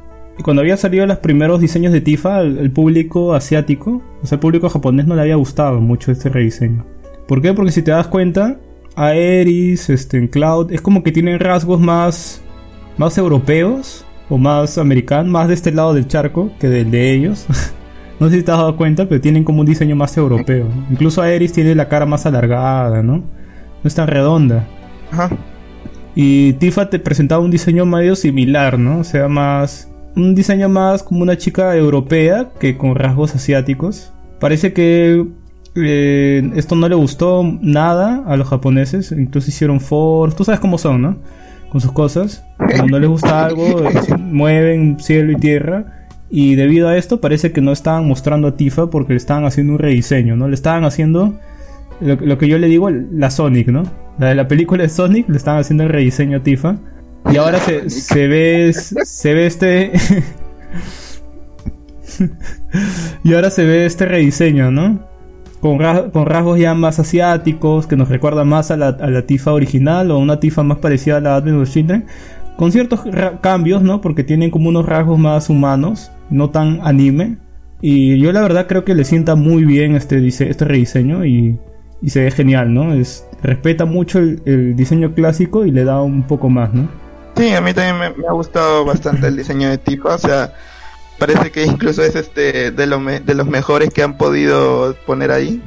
cuando 0.46 0.62
había 0.62 0.78
salido 0.78 1.06
los 1.06 1.18
primeros 1.18 1.60
diseños 1.60 1.92
de 1.92 2.00
Tifa, 2.00 2.40
el, 2.40 2.58
el 2.58 2.72
público 2.72 3.34
asiático, 3.34 4.02
o 4.22 4.26
sea, 4.26 4.38
el 4.38 4.40
público 4.40 4.70
japonés 4.70 5.06
no 5.06 5.16
le 5.16 5.24
había 5.24 5.36
gustado 5.36 5.82
mucho 5.82 6.10
este 6.10 6.30
rediseño. 6.30 6.86
¿Por 7.28 7.42
qué? 7.42 7.52
Porque 7.54 7.74
si 7.74 7.82
te 7.82 7.92
das 7.92 8.08
cuenta, 8.08 8.56
Aeris, 8.96 9.90
este, 9.90 10.20
en 10.20 10.30
Cloud, 10.30 10.72
es 10.72 10.80
como 10.80 11.04
que 11.04 11.12
tienen 11.12 11.38
rasgos 11.38 11.82
más, 11.82 12.42
más 12.96 13.18
europeos 13.18 14.06
o 14.30 14.38
más 14.38 14.78
americanos, 14.78 15.30
más 15.30 15.50
de 15.50 15.56
este 15.56 15.74
lado 15.74 15.94
del 15.94 16.08
charco 16.08 16.50
que 16.62 16.70
del 16.70 16.92
de 16.92 17.12
ellos. 17.12 17.46
no 18.22 18.30
sé 18.30 18.38
si 18.38 18.44
te 18.44 18.52
has 18.54 18.58
dado 18.58 18.78
cuenta, 18.78 19.06
pero 19.06 19.20
tienen 19.20 19.44
como 19.44 19.60
un 19.60 19.66
diseño 19.66 19.98
más 19.98 20.16
europeo. 20.16 20.66
Incluso 20.90 21.22
Aeris 21.22 21.52
tiene 21.52 21.76
la 21.76 21.90
cara 21.90 22.06
más 22.06 22.26
alargada, 22.26 23.04
¿no? 23.04 23.18
No 23.18 23.24
es 23.84 23.96
tan 23.96 24.08
redonda. 24.08 24.66
Ajá. 25.12 25.30
Y 26.16 26.54
Tifa 26.54 26.90
te 26.90 27.00
presentaba 27.00 27.44
un 27.44 27.52
diseño 27.52 27.86
medio 27.86 28.16
similar, 28.16 28.78
¿no? 28.78 29.00
O 29.00 29.04
sea, 29.04 29.28
más. 29.28 29.90
Un 30.16 30.36
diseño 30.36 30.70
más 30.70 31.02
como 31.02 31.24
una 31.24 31.38
chica 31.38 31.76
europea 31.76 32.52
que 32.60 32.78
con 32.78 32.96
rasgos 32.96 33.34
asiáticos. 33.34 34.14
Parece 34.40 34.72
que 34.72 35.26
eh, 35.76 36.52
esto 36.56 36.76
no 36.76 36.88
le 36.88 36.94
gustó 36.94 37.44
nada 37.62 38.24
a 38.28 38.38
los 38.38 38.48
japoneses. 38.48 39.12
Incluso 39.12 39.50
hicieron 39.50 39.80
force. 39.80 40.38
Tú 40.38 40.44
sabes 40.44 40.60
cómo 40.60 40.78
son, 40.78 41.02
¿no? 41.02 41.18
Con 41.72 41.82
sus 41.82 41.92
cosas. 41.92 42.46
Cuando 42.58 42.86
no 42.86 43.00
les 43.00 43.10
gusta 43.10 43.46
algo, 43.46 43.64
eh, 43.84 44.18
mueven 44.20 44.98
cielo 45.00 45.32
y 45.32 45.36
tierra. 45.38 46.08
Y 46.30 46.56
debido 46.56 46.90
a 46.90 46.98
esto, 46.98 47.22
parece 47.22 47.52
que 47.52 47.62
no 47.62 47.72
estaban 47.72 48.08
mostrando 48.08 48.48
a 48.48 48.56
Tifa 48.56 48.90
porque 48.92 49.14
le 49.14 49.18
estaban 49.18 49.46
haciendo 49.46 49.74
un 49.74 49.80
rediseño, 49.80 50.36
¿no? 50.36 50.48
Le 50.48 50.56
estaban 50.56 50.84
haciendo 50.84 51.40
lo, 52.04 52.16
lo 52.16 52.38
que 52.38 52.48
yo 52.48 52.58
le 52.58 52.68
digo, 52.68 52.90
la 52.90 53.30
Sonic, 53.30 53.68
¿no? 53.68 53.84
La 54.20 54.28
de 54.28 54.36
la 54.36 54.48
película 54.48 54.84
de 54.84 54.90
Sonic 54.90 55.28
le 55.30 55.38
estaban 55.38 55.62
haciendo 55.62 55.84
el 55.84 55.90
rediseño 55.90 56.38
a 56.38 56.44
Tifa. 56.44 56.78
Y 57.32 57.38
ahora 57.38 57.60
se, 57.60 57.90
se 57.90 58.28
ve 58.28 58.74
se 58.74 59.34
ve 59.34 59.46
este 59.46 59.92
y 63.24 63.34
ahora 63.34 63.50
se 63.50 63.66
ve 63.66 63.86
este 63.86 64.06
rediseño, 64.06 64.72
¿no? 64.72 65.08
Con, 65.62 65.80
con 66.12 66.26
rasgos 66.26 66.60
ya 66.60 66.74
más 66.74 67.00
asiáticos, 67.00 67.88
que 67.88 67.96
nos 67.96 68.10
recuerda 68.10 68.44
más 68.44 68.72
a 68.72 68.78
la, 68.78 68.90
a 68.90 69.10
la 69.10 69.26
Tifa 69.26 69.54
original 69.54 70.12
o 70.12 70.20
una 70.20 70.40
Tifa 70.40 70.64
más 70.64 70.80
parecida 70.80 71.18
a 71.18 71.22
la 71.22 71.36
Advent 71.36 71.62
of 71.62 71.70
Children. 71.70 72.06
Con 72.58 72.72
ciertos 72.72 73.02
cambios, 73.42 73.82
¿no? 73.82 74.02
Porque 74.02 74.24
tienen 74.24 74.52
como 74.52 74.70
unos 74.70 74.86
rasgos 74.86 75.18
más 75.18 75.50
humanos, 75.50 76.12
no 76.30 76.52
tan 76.52 76.82
anime. 76.84 77.38
Y 77.82 78.20
yo 78.20 78.32
la 78.32 78.42
verdad 78.42 78.68
creo 78.68 78.86
que 78.86 78.94
le 78.94 79.06
sienta 79.06 79.36
muy 79.36 79.66
bien 79.66 79.96
este, 79.96 80.26
este 80.28 80.66
rediseño 80.66 81.26
y, 81.26 81.58
y 82.04 82.12
se 82.12 82.24
ve 82.24 82.32
genial, 82.32 82.74
¿no? 82.74 82.94
Es, 82.94 83.26
respeta 83.42 83.86
mucho 83.86 84.20
el, 84.20 84.44
el 84.46 84.76
diseño 84.76 85.16
clásico 85.16 85.66
y 85.66 85.72
le 85.72 85.86
da 85.86 86.02
un 86.04 86.24
poco 86.28 86.50
más, 86.50 86.74
¿no? 86.74 86.90
Sí, 87.36 87.54
a 87.54 87.62
mí 87.62 87.74
también 87.74 87.98
me, 88.00 88.22
me 88.22 88.28
ha 88.28 88.34
gustado 88.34 88.86
bastante 88.86 89.28
el 89.28 89.38
diseño 89.38 89.70
de 89.70 89.80
Tifa, 89.80 90.16
o 90.16 90.18
sea, 90.20 90.54
parece 91.18 91.52
que 91.52 91.66
incluso 91.66 92.04
es 92.04 92.16
este 92.16 92.72
de, 92.72 92.88
lo 92.88 93.00
me- 93.00 93.22
de 93.22 93.34
los 93.36 93.48
mejores 93.48 93.92
que 93.92 94.04
han 94.04 94.18
podido 94.18 94.96
poner 95.06 95.32
ahí, 95.32 95.64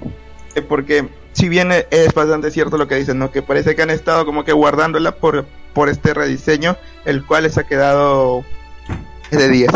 Eh, 0.55 0.63
porque 0.63 1.09
si 1.33 1.49
bien 1.49 1.73
e- 1.73 1.87
es 1.91 2.15
bastante 2.15 2.51
cierto 2.51 2.79
lo 2.79 2.89
que 2.89 2.97
dicen, 2.97 3.19
¿no? 3.19 3.31
Que 3.33 3.43
parece 3.43 3.75
que 3.77 3.83
han 3.83 3.91
estado 3.91 4.25
como 4.27 4.45
que 4.45 4.53
guardándola 4.53 5.17
por, 5.17 5.47
por 5.75 5.89
este 5.89 6.15
rediseño, 6.15 6.77
el 7.05 7.25
cual 7.27 7.45
les 7.45 7.59
ha 7.59 7.67
quedado 7.67 8.45
de 9.31 9.49
10. 9.49 9.71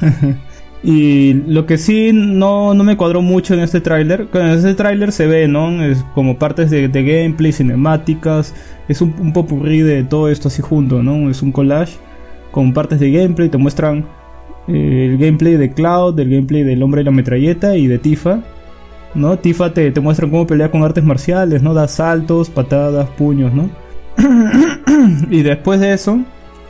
Y 0.84 1.34
lo 1.34 1.64
que 1.64 1.78
sí 1.78 2.10
no, 2.12 2.74
no 2.74 2.82
me 2.82 2.96
cuadró 2.96 3.22
mucho 3.22 3.54
en 3.54 3.60
este 3.60 3.80
tráiler, 3.80 4.26
en 4.32 4.46
este 4.46 4.74
tráiler 4.74 5.12
se 5.12 5.26
ve, 5.26 5.46
¿no? 5.46 5.82
Es 5.84 6.04
como 6.14 6.38
partes 6.38 6.70
de, 6.70 6.88
de 6.88 7.04
gameplay, 7.04 7.52
cinemáticas, 7.52 8.52
es 8.88 9.00
un, 9.00 9.14
un 9.20 9.32
popurrí 9.32 9.80
de 9.82 10.02
todo 10.02 10.28
esto 10.28 10.48
así 10.48 10.60
junto, 10.60 11.02
¿no? 11.02 11.30
Es 11.30 11.40
un 11.42 11.52
collage 11.52 11.98
con 12.50 12.72
partes 12.72 12.98
de 12.98 13.12
gameplay, 13.12 13.48
te 13.48 13.58
muestran 13.58 14.06
eh, 14.68 15.08
el 15.10 15.18
gameplay 15.18 15.56
de 15.56 15.72
Cloud, 15.72 16.18
el 16.18 16.30
gameplay 16.30 16.62
del 16.62 16.82
hombre 16.82 17.00
de 17.00 17.04
la 17.06 17.10
metralleta 17.10 17.76
y 17.76 17.86
de 17.86 17.98
Tifa, 17.98 18.40
¿no? 19.14 19.38
Tifa 19.38 19.74
te, 19.74 19.90
te 19.90 20.00
muestran 20.00 20.30
cómo 20.30 20.46
pelea 20.46 20.70
con 20.70 20.82
artes 20.82 21.04
marciales, 21.04 21.62
¿no? 21.62 21.74
Da 21.74 21.88
saltos, 21.88 22.50
patadas, 22.50 23.08
puños, 23.10 23.52
¿no? 23.52 23.70
y 25.30 25.42
después 25.42 25.80
de 25.80 25.92
eso, 25.92 26.20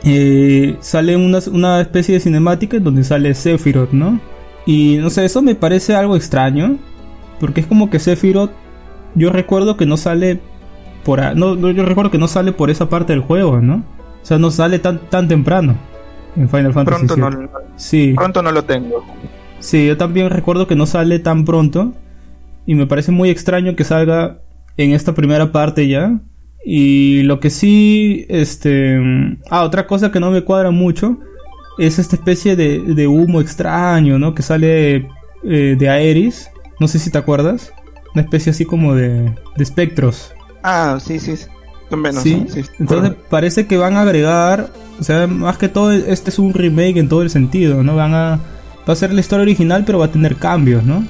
eh, 0.03 0.77
sale 0.81 1.15
una, 1.15 1.39
una 1.51 1.81
especie 1.81 2.15
de 2.15 2.19
cinemática 2.19 2.77
en 2.77 2.83
donde 2.83 3.03
sale 3.03 3.33
Sephiroth, 3.33 3.91
¿no? 3.91 4.19
Y 4.65 4.97
no 4.97 5.09
sé, 5.09 5.25
eso 5.25 5.41
me 5.41 5.55
parece 5.55 5.95
algo 5.95 6.15
extraño. 6.15 6.77
Porque 7.39 7.61
es 7.61 7.67
como 7.67 7.89
que 7.89 7.99
Sephiroth. 7.99 8.51
Yo 9.15 9.29
recuerdo 9.31 9.77
que 9.77 9.85
no 9.85 9.97
sale 9.97 10.39
por. 11.03 11.19
a- 11.21 11.33
No, 11.35 11.55
yo 11.71 11.85
recuerdo 11.85 12.11
que 12.11 12.17
no 12.17 12.27
sale 12.27 12.51
por 12.51 12.69
esa 12.69 12.89
parte 12.89 13.13
del 13.13 13.21
juego, 13.21 13.59
¿no? 13.61 13.83
O 14.21 14.25
sea, 14.25 14.37
no 14.37 14.51
sale 14.51 14.79
tan, 14.79 14.99
tan 15.09 15.27
temprano 15.27 15.75
en 16.35 16.47
Final 16.49 16.73
Fantasy 16.73 17.05
Pronto 17.07 17.15
VII. 17.15 17.39
no- 17.45 17.49
Sí, 17.75 18.13
pronto 18.15 18.41
no 18.41 18.51
lo 18.51 18.63
tengo. 18.63 19.03
sí, 19.59 19.85
yo 19.87 19.97
también 19.97 20.29
recuerdo 20.29 20.67
que 20.67 20.75
no 20.75 20.85
sale 20.85 21.19
tan 21.19 21.43
pronto. 21.45 21.93
Y 22.65 22.75
me 22.75 22.87
parece 22.87 23.11
muy 23.11 23.29
extraño 23.29 23.75
que 23.75 23.83
salga 23.83 24.37
en 24.77 24.91
esta 24.91 25.13
primera 25.13 25.51
parte 25.51 25.87
ya. 25.87 26.17
Y 26.65 27.23
lo 27.23 27.39
que 27.39 27.49
sí, 27.49 28.25
este... 28.29 28.99
Ah, 29.49 29.63
otra 29.63 29.85
cosa 29.85 30.11
que 30.11 30.19
no 30.19 30.31
me 30.31 30.43
cuadra 30.43 30.71
mucho 30.71 31.19
es 31.77 31.99
esta 31.99 32.15
especie 32.15 32.55
de, 32.55 32.79
de 32.79 33.07
humo 33.07 33.41
extraño, 33.41 34.19
¿no? 34.19 34.33
Que 34.33 34.43
sale 34.43 35.07
eh, 35.43 35.75
de 35.77 35.89
Aeris. 35.89 36.49
No 36.79 36.87
sé 36.87 36.99
si 36.99 37.09
te 37.09 37.17
acuerdas. 37.17 37.73
Una 38.13 38.23
especie 38.23 38.51
así 38.51 38.65
como 38.65 38.95
de, 38.95 39.33
de 39.55 39.63
espectros. 39.63 40.33
Ah, 40.63 40.97
sí, 41.01 41.19
sí. 41.19 41.35
sí, 41.35 42.45
sí. 42.47 42.61
Entonces 42.79 43.13
parece 43.29 43.67
que 43.67 43.77
van 43.77 43.95
a 43.95 44.01
agregar, 44.01 44.69
o 44.99 45.03
sea, 45.03 45.27
más 45.27 45.57
que 45.57 45.67
todo, 45.67 45.91
este 45.91 46.29
es 46.29 46.39
un 46.39 46.53
remake 46.53 46.97
en 46.97 47.09
todo 47.09 47.21
el 47.21 47.29
sentido, 47.29 47.83
¿no? 47.83 47.95
Van 47.95 48.13
a, 48.13 48.39
va 48.87 48.93
a 48.93 48.95
ser 48.95 49.13
la 49.13 49.19
historia 49.19 49.43
original, 49.43 49.83
pero 49.85 49.99
va 49.99 50.05
a 50.05 50.11
tener 50.11 50.35
cambios, 50.35 50.83
¿no? 50.83 51.05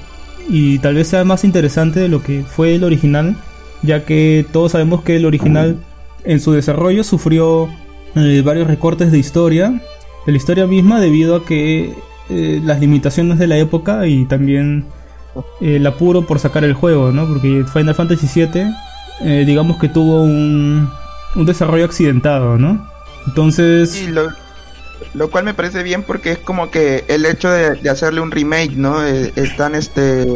Y 0.48 0.78
tal 0.78 0.94
vez 0.94 1.08
sea 1.08 1.24
más 1.24 1.44
interesante 1.44 2.00
de 2.00 2.08
lo 2.08 2.22
que 2.22 2.42
fue 2.42 2.74
el 2.74 2.84
original, 2.84 3.36
ya 3.84 4.04
que 4.04 4.46
todos 4.52 4.72
sabemos 4.72 5.02
que 5.02 5.16
el 5.16 5.26
original 5.26 5.76
en 6.24 6.40
su 6.40 6.52
desarrollo 6.52 7.04
sufrió 7.04 7.68
eh, 8.16 8.42
varios 8.44 8.66
recortes 8.66 9.12
de 9.12 9.18
historia, 9.18 9.80
de 10.26 10.32
la 10.32 10.36
historia 10.36 10.66
misma, 10.66 11.00
debido 11.00 11.36
a 11.36 11.44
que 11.44 11.94
eh, 12.30 12.60
las 12.64 12.80
limitaciones 12.80 13.38
de 13.38 13.46
la 13.46 13.58
época 13.58 14.06
y 14.06 14.24
también 14.24 14.86
eh, 15.60 15.76
el 15.76 15.86
apuro 15.86 16.26
por 16.26 16.38
sacar 16.38 16.64
el 16.64 16.74
juego, 16.74 17.12
¿no? 17.12 17.26
Porque 17.26 17.64
Final 17.72 17.94
Fantasy 17.94 18.28
VII 18.34 19.44
digamos 19.44 19.78
que 19.78 19.88
tuvo 19.88 20.24
un, 20.24 20.90
un 21.36 21.46
desarrollo 21.46 21.84
accidentado, 21.84 22.58
¿no? 22.58 22.84
Entonces, 23.28 23.92
Sí, 23.92 24.08
lo, 24.08 24.28
lo 25.14 25.30
cual 25.30 25.44
me 25.44 25.54
parece 25.54 25.84
bien 25.84 26.02
porque 26.02 26.32
es 26.32 26.38
como 26.38 26.70
que 26.70 27.04
el 27.08 27.24
hecho 27.24 27.48
de, 27.48 27.76
de 27.76 27.90
hacerle 27.90 28.20
un 28.20 28.32
remake, 28.32 28.72
¿no? 28.72 29.02
Están 29.04 29.76
este 29.76 30.26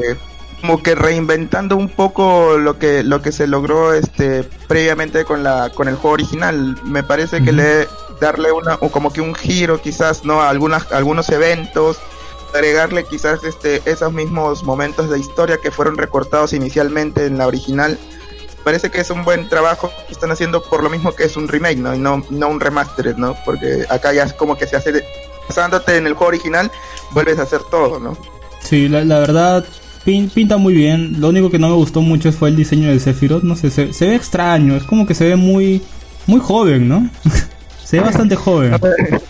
como 0.61 0.83
que 0.83 0.95
reinventando 0.95 1.77
un 1.77 1.89
poco 1.89 2.59
lo 2.59 2.79
que 2.79 3.03
lo 3.03 3.23
que 3.23 3.33
se 3.33 3.47
logró 3.47 3.93
este 3.93 4.45
previamente 4.67 5.25
con 5.25 5.43
la 5.43 5.71
con 5.71 5.89
el 5.89 5.97
juego 5.97 6.15
original. 6.15 6.77
Me 6.85 7.03
parece 7.03 7.43
que 7.43 7.53
le 7.53 7.89
darle 8.21 8.53
una 8.53 8.75
o 8.81 8.91
como 8.91 9.13
que 9.13 9.21
un 9.21 9.35
giro 9.35 9.81
quizás, 9.81 10.25
¿no? 10.25 10.43
A 10.43 10.51
algunas 10.51 10.91
algunos 10.93 11.29
eventos 11.31 11.99
agregarle 12.55 13.05
quizás 13.05 13.45
este 13.45 13.83
esos 13.85 14.13
mismos 14.13 14.65
momentos 14.65 15.11
de 15.11 15.19
historia 15.19 15.59
que 15.63 15.71
fueron 15.71 15.97
recortados 15.99 16.55
inicialmente 16.55 17.27
en 17.27 17.37
la 17.37 17.47
original 17.47 17.99
parece 18.69 18.91
que 18.91 19.01
es 19.01 19.11
un 19.11 19.25
buen 19.25 19.49
trabajo 19.49 19.91
que 20.07 20.13
están 20.13 20.31
haciendo 20.31 20.63
por 20.63 20.83
lo 20.83 20.91
mismo 20.91 21.15
que 21.15 21.25
es 21.25 21.39
un 21.39 21.49
remake, 21.49 21.79
¿no? 21.79 21.95
Y 21.95 21.99
no, 21.99 22.23
no 22.29 22.49
un 22.49 22.61
remaster, 22.61 23.19
¿no? 23.19 23.35
Porque 23.45 23.87
acá 23.89 24.13
ya 24.13 24.25
es 24.25 24.35
como 24.35 24.57
que 24.57 24.67
se 24.67 24.77
hace, 24.77 24.93
basándote 25.49 25.97
en 25.97 26.07
el 26.07 26.13
juego 26.13 26.29
original, 26.29 26.71
vuelves 27.13 27.39
a 27.39 27.45
hacer 27.45 27.63
todo, 27.71 27.99
¿no? 27.99 28.15
sí, 28.61 28.87
la, 28.87 29.05
la 29.07 29.21
verdad 29.21 29.65
pin- 30.09 30.31
pinta 30.31 30.57
muy 30.57 30.73
bien. 30.75 31.21
Lo 31.21 31.29
único 31.29 31.51
que 31.51 31.59
no 31.59 31.69
me 31.69 31.75
gustó 31.75 32.01
mucho 32.01 32.33
fue 32.33 32.49
el 32.49 32.57
diseño 32.57 32.89
de 32.89 32.99
Sephiroth, 32.99 33.43
no 33.43 33.55
sé, 33.57 33.71
se, 33.71 33.93
se 33.93 34.07
ve 34.09 34.15
extraño, 34.15 34.77
es 34.77 34.85
como 34.85 35.07
que 35.07 35.15
se 35.15 35.27
ve 35.29 35.37
muy 35.37 35.83
muy 36.27 36.41
joven, 36.41 36.89
¿no? 36.89 37.09
se 37.85 37.99
ve 37.99 38.03
bastante 38.05 38.37
joven. 38.37 38.73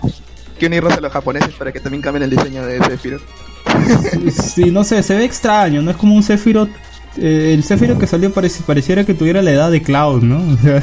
que 0.58 0.66
unirnos 0.66 0.92
a 0.92 1.00
los 1.00 1.12
japoneses 1.12 1.54
para 1.54 1.70
que 1.72 1.80
también 1.80 2.02
cambien 2.02 2.22
el 2.24 2.30
diseño 2.30 2.64
de 2.66 2.78
Sephiroth. 2.84 3.22
Sí, 4.32 4.70
no 4.70 4.82
sé, 4.84 5.02
se 5.02 5.14
ve 5.16 5.24
extraño, 5.24 5.82
no 5.82 5.90
es 5.90 5.96
como 5.96 6.14
un 6.14 6.22
Sephiroth. 6.22 6.70
eh, 7.16 7.52
el 7.54 7.62
Sephiroth 7.64 7.98
que 7.98 8.06
salió 8.06 8.32
pareci- 8.34 8.62
pareciera 8.62 9.04
que 9.04 9.14
tuviera 9.14 9.42
la 9.42 9.50
edad 9.52 9.70
de 9.70 9.82
Cloud, 9.82 10.22
¿no? 10.22 10.38
O 10.52 10.56
sea, 10.58 10.82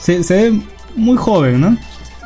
se, 0.00 0.22
se 0.24 0.34
ve 0.50 0.60
muy 0.96 1.16
joven, 1.18 1.60
¿no? 1.60 1.76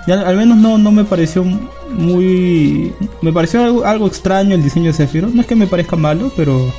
Ya, 0.06 0.20
al 0.20 0.36
menos 0.36 0.58
no, 0.58 0.78
no 0.78 0.92
me 0.92 1.04
pareció 1.04 1.44
muy... 1.44 2.92
Me 3.22 3.32
pareció 3.32 3.64
algo, 3.64 3.84
algo 3.84 4.06
extraño 4.06 4.54
el 4.54 4.62
diseño 4.62 4.86
de 4.86 4.92
Sephiroth. 4.92 5.32
No 5.32 5.40
es 5.40 5.46
que 5.46 5.56
me 5.56 5.66
parezca 5.66 5.96
malo, 5.96 6.30
pero 6.36 6.72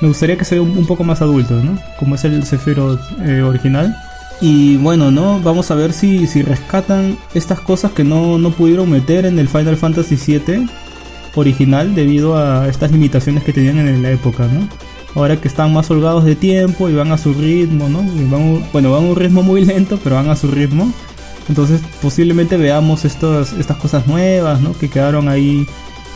me 0.00 0.08
gustaría 0.08 0.36
que 0.36 0.44
sea 0.44 0.62
un, 0.62 0.76
un 0.76 0.86
poco 0.86 1.02
más 1.04 1.20
adulto, 1.20 1.54
¿no? 1.54 1.78
Como 1.98 2.14
es 2.14 2.24
el 2.24 2.44
Sephiroth 2.44 3.00
eh, 3.24 3.42
original. 3.42 3.96
Y 4.40 4.76
bueno, 4.76 5.10
¿no? 5.10 5.40
Vamos 5.40 5.70
a 5.70 5.74
ver 5.74 5.92
si, 5.92 6.26
si 6.28 6.42
rescatan 6.42 7.18
estas 7.34 7.60
cosas 7.60 7.90
que 7.92 8.04
no, 8.04 8.38
no 8.38 8.50
pudieron 8.50 8.88
meter 8.88 9.26
en 9.26 9.38
el 9.38 9.48
Final 9.48 9.76
Fantasy 9.76 10.16
VII 10.16 10.68
original 11.34 11.94
debido 11.94 12.36
a 12.36 12.68
estas 12.68 12.92
limitaciones 12.92 13.42
que 13.42 13.52
tenían 13.52 13.78
en 13.78 14.02
la 14.02 14.10
época, 14.10 14.46
¿no? 14.46 14.68
Ahora 15.14 15.40
que 15.40 15.48
están 15.48 15.72
más 15.72 15.90
holgados 15.90 16.24
de 16.24 16.36
tiempo 16.36 16.88
y 16.88 16.94
van 16.94 17.10
a 17.10 17.18
su 17.18 17.32
ritmo, 17.32 17.88
¿no? 17.88 18.02
Van, 18.30 18.64
bueno, 18.72 18.92
van 18.92 19.04
a 19.04 19.08
un 19.08 19.16
ritmo 19.16 19.42
muy 19.42 19.64
lento, 19.64 19.98
pero 20.02 20.16
van 20.16 20.30
a 20.30 20.36
su 20.36 20.48
ritmo. 20.48 20.92
Entonces 21.48 21.80
posiblemente 22.02 22.56
veamos 22.56 23.04
estas, 23.04 23.52
estas 23.54 23.76
cosas 23.78 24.06
nuevas, 24.06 24.60
¿no? 24.60 24.72
Que 24.78 24.88
quedaron 24.90 25.28
ahí 25.28 25.66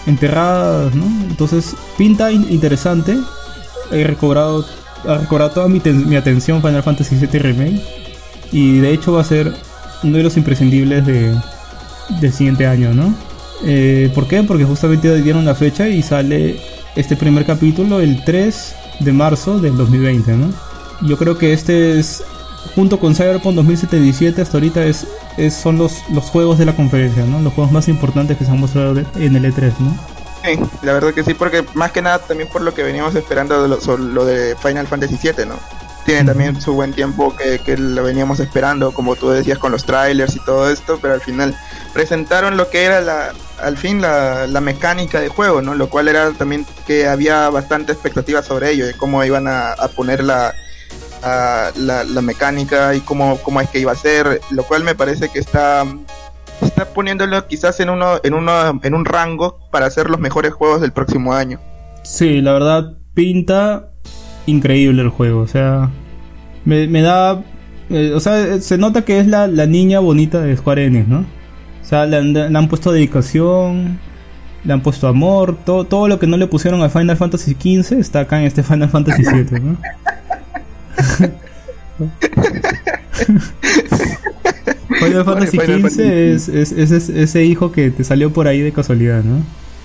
enterradas, 0.06 0.94
¿no? 0.94 1.04
Entonces 1.28 1.74
pinta 1.96 2.30
in- 2.30 2.46
interesante. 2.50 3.16
He 3.90 4.04
recobrado, 4.04 4.64
recobrado 5.04 5.50
toda 5.50 5.68
mi 5.68 6.16
atención 6.16 6.60
Final 6.60 6.82
Fantasy 6.82 7.16
VII 7.16 7.38
Remake. 7.38 7.80
Y 8.52 8.78
de 8.80 8.92
hecho 8.92 9.12
va 9.12 9.22
a 9.22 9.24
ser 9.24 9.52
uno 10.02 10.16
de 10.16 10.22
los 10.22 10.36
imprescindibles 10.36 11.06
de, 11.06 11.34
del 12.20 12.32
siguiente 12.32 12.66
año, 12.66 12.92
¿no? 12.92 13.14
Eh, 13.64 14.10
¿Por 14.14 14.26
qué? 14.26 14.42
Porque 14.42 14.64
justamente 14.64 15.22
dieron 15.22 15.44
la 15.44 15.54
fecha 15.54 15.88
y 15.88 16.02
sale 16.02 16.60
este 16.96 17.16
primer 17.16 17.46
capítulo 17.46 18.00
el 18.00 18.22
3 18.24 18.74
de 19.00 19.12
marzo 19.12 19.58
del 19.60 19.76
2020, 19.76 20.32
¿no? 20.36 20.52
Yo 21.02 21.16
creo 21.16 21.38
que 21.38 21.52
este 21.52 21.98
es, 21.98 22.22
junto 22.74 22.99
con 23.00 23.15
Cyberpunk 23.15 23.55
2077, 23.57 24.42
hasta 24.42 24.57
ahorita 24.57 24.84
es, 24.84 25.07
es- 25.36 25.55
son 25.55 25.78
los, 25.78 26.08
los 26.08 26.24
juegos 26.31 26.58
de 26.58 26.66
la 26.66 26.76
conferencia, 26.76 27.24
¿no? 27.26 27.41
Los 27.41 27.52
juegos 27.55 27.73
más 27.73 27.89
importantes 27.89 28.36
que 28.39 28.44
se 28.44 28.50
han 28.50 28.60
mostrado 28.60 28.99
en 29.15 29.36
el 29.36 29.44
E3, 29.44 29.78
¿no? 29.78 29.99
Sí, 30.44 30.58
la 30.82 30.92
verdad 30.94 31.15
que 31.15 31.23
sí, 31.23 31.34
porque 31.34 31.65
más 31.74 31.92
que 31.92 32.02
nada 32.02 32.18
también 32.18 32.49
por 32.50 32.62
lo 32.62 32.74
que 32.74 32.82
veníamos 32.82 33.15
esperando 33.15 33.62
de 33.62 33.68
lo, 33.68 33.81
sobre 33.81 34.02
lo 34.02 34.24
de 34.24 34.57
Final 34.57 34.89
Fantasy 34.89 35.16
VII, 35.16 35.47
¿no? 35.47 35.62
Tiene 36.05 36.24
también 36.24 36.60
su 36.60 36.74
buen 36.74 36.94
tiempo 36.94 37.36
que, 37.36 37.60
que 37.60 37.76
lo 37.76 38.02
veníamos 38.02 38.41
esperando, 38.41 38.92
como 38.92 39.15
tú 39.15 39.31
decías, 39.31 39.58
con 39.58 39.70
los 39.70 39.84
trailers 39.84 40.34
y 40.34 40.41
todo 40.44 40.68
esto, 40.68 40.99
pero 41.00 41.15
al 41.15 41.20
final 41.20 41.57
presentaron 41.92 42.57
lo 42.57 42.68
que 42.70 42.82
era 42.84 43.00
la, 43.00 43.32
al 43.58 43.78
fin 43.78 44.00
la, 44.00 44.49
la 44.49 44.60
mecánica 44.60 45.20
de 45.20 45.28
juego, 45.28 45.62
¿no? 45.62 45.76
Lo 45.76 45.89
cual 45.89 46.08
era 46.08 46.32
también 46.32 46.66
que 46.86 47.07
había 47.07 47.49
bastante 47.50 47.92
expectativa 47.92 48.42
sobre 48.42 48.70
ello, 48.73 48.84
de 48.86 48.94
cómo 48.97 49.23
iban 49.24 49.47
a, 49.47 49.73
a 49.74 49.86
poner 49.89 50.24
la, 50.24 50.52
la, 51.23 52.05
la 52.05 52.23
mecánica 52.23 52.94
y 52.94 53.01
cómo, 53.01 53.39
cómo 53.39 53.60
es 53.60 53.68
que 53.68 53.78
iba 53.78 53.92
a 53.92 53.97
ser, 53.97 54.41
lo 54.51 54.65
cual 54.65 54.84
me 54.84 54.94
parece 54.94 55.28
que 55.28 55.39
está 55.39 55.84
está 56.60 56.84
poniéndolo 56.86 57.47
quizás 57.49 57.81
en 57.81 57.91
uno 57.91 58.20
en 58.23 58.34
uno 58.34 58.81
en 58.83 58.94
un 58.94 59.05
rango 59.05 59.59
para 59.70 59.86
hacer 59.86 60.09
los 60.10 60.20
mejores 60.20 60.52
juegos 60.52 60.81
del 60.81 60.92
próximo 60.92 61.34
año. 61.34 61.60
Sí, 62.02 62.41
la 62.41 62.52
verdad 62.52 62.94
pinta 63.15 63.89
increíble 64.47 65.02
el 65.02 65.09
juego, 65.09 65.41
o 65.41 65.47
sea, 65.47 65.91
me, 66.65 66.89
me 66.89 67.02
da, 67.02 67.42
eh, 67.91 68.12
o 68.15 68.20
sea, 68.20 68.60
se 68.60 68.78
nota 68.78 69.05
que 69.05 69.20
es 69.20 69.26
la, 69.26 69.47
la 69.47 69.67
niña 69.67 70.01
bonita 70.01 70.41
de 70.41 70.57
Square 70.57 70.86
Enix, 70.86 71.07
¿no? 71.07 71.20
O 71.20 71.84
sea, 71.84 72.07
le 72.07 72.17
han, 72.17 72.33
le 72.33 72.59
han 72.59 72.68
puesto 72.68 72.91
dedicación, 72.91 74.01
le 74.65 74.73
han 74.73 74.83
puesto 74.83 75.07
amor, 75.07 75.57
todo, 75.65 75.84
todo 75.84 76.09
lo 76.09 76.18
que 76.18 76.26
no 76.26 76.36
le 76.36 76.47
pusieron 76.47 76.83
a 76.83 76.89
Final 76.89 77.17
Fantasy 77.17 77.52
XV 77.52 77.99
está 77.99 78.20
acá 78.20 78.41
en 78.41 78.47
este 78.47 78.62
Final 78.62 78.89
Fantasy 78.89 79.23
VII, 79.23 79.60
¿no? 79.60 79.76
Final 84.98 85.24
Fantasy 85.24 85.58
XV 85.58 86.00
es, 86.00 86.48
es, 86.48 86.72
es- 86.72 86.90
es 86.92 87.08
ese 87.08 87.44
hijo 87.44 87.72
que 87.72 87.90
te 87.90 88.04
salió 88.04 88.32
por 88.32 88.46
ahí 88.46 88.60
de 88.60 88.72
casualidad, 88.72 89.22
¿no? 89.24 89.38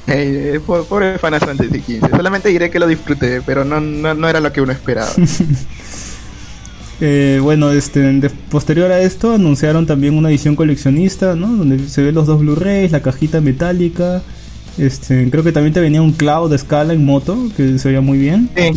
Eh, 0.07 0.53
eh, 0.55 0.59
po- 0.65 0.83
pobre 0.85 1.17
Final 1.19 1.39
Fantasy 1.39 1.81
XV. 1.99 2.09
Solamente 2.09 2.49
diré 2.49 2.69
que 2.69 2.79
lo 2.79 2.87
disfruté, 2.87 3.41
pero 3.45 3.65
no, 3.65 3.81
no, 3.81 4.13
no 4.13 4.29
era 4.29 4.39
lo 4.39 4.51
que 4.53 4.61
uno 4.61 4.71
esperaba. 4.71 5.09
Eh, 6.99 7.37
bueno, 7.43 7.69
este, 7.69 7.99
de- 7.99 8.31
posterior 8.31 8.91
a 8.91 8.99
esto 9.01 9.31
anunciaron 9.31 9.85
también 9.85 10.15
una 10.15 10.29
edición 10.31 10.55
coleccionista, 10.55 11.35
¿no? 11.35 11.45
Donde 11.55 11.87
se 11.89 12.01
ven 12.01 12.15
los 12.15 12.25
dos 12.25 12.39
Blu-rays, 12.39 12.91
la 12.91 13.03
cajita 13.03 13.39
metálica. 13.39 14.23
Este, 14.79 15.29
creo 15.29 15.43
que 15.43 15.51
también 15.51 15.75
te 15.75 15.79
venía 15.79 16.01
un 16.01 16.11
Cloud 16.13 16.49
de 16.49 16.55
escala 16.55 16.93
en 16.93 17.05
moto, 17.05 17.37
que 17.55 17.77
se 17.77 17.89
veía 17.89 18.01
muy 18.01 18.17
bien. 18.17 18.49
sí. 18.55 18.71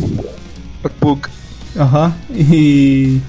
Rockbook. 0.82 1.30
Ajá. 1.78 2.16
Y, 2.34 3.20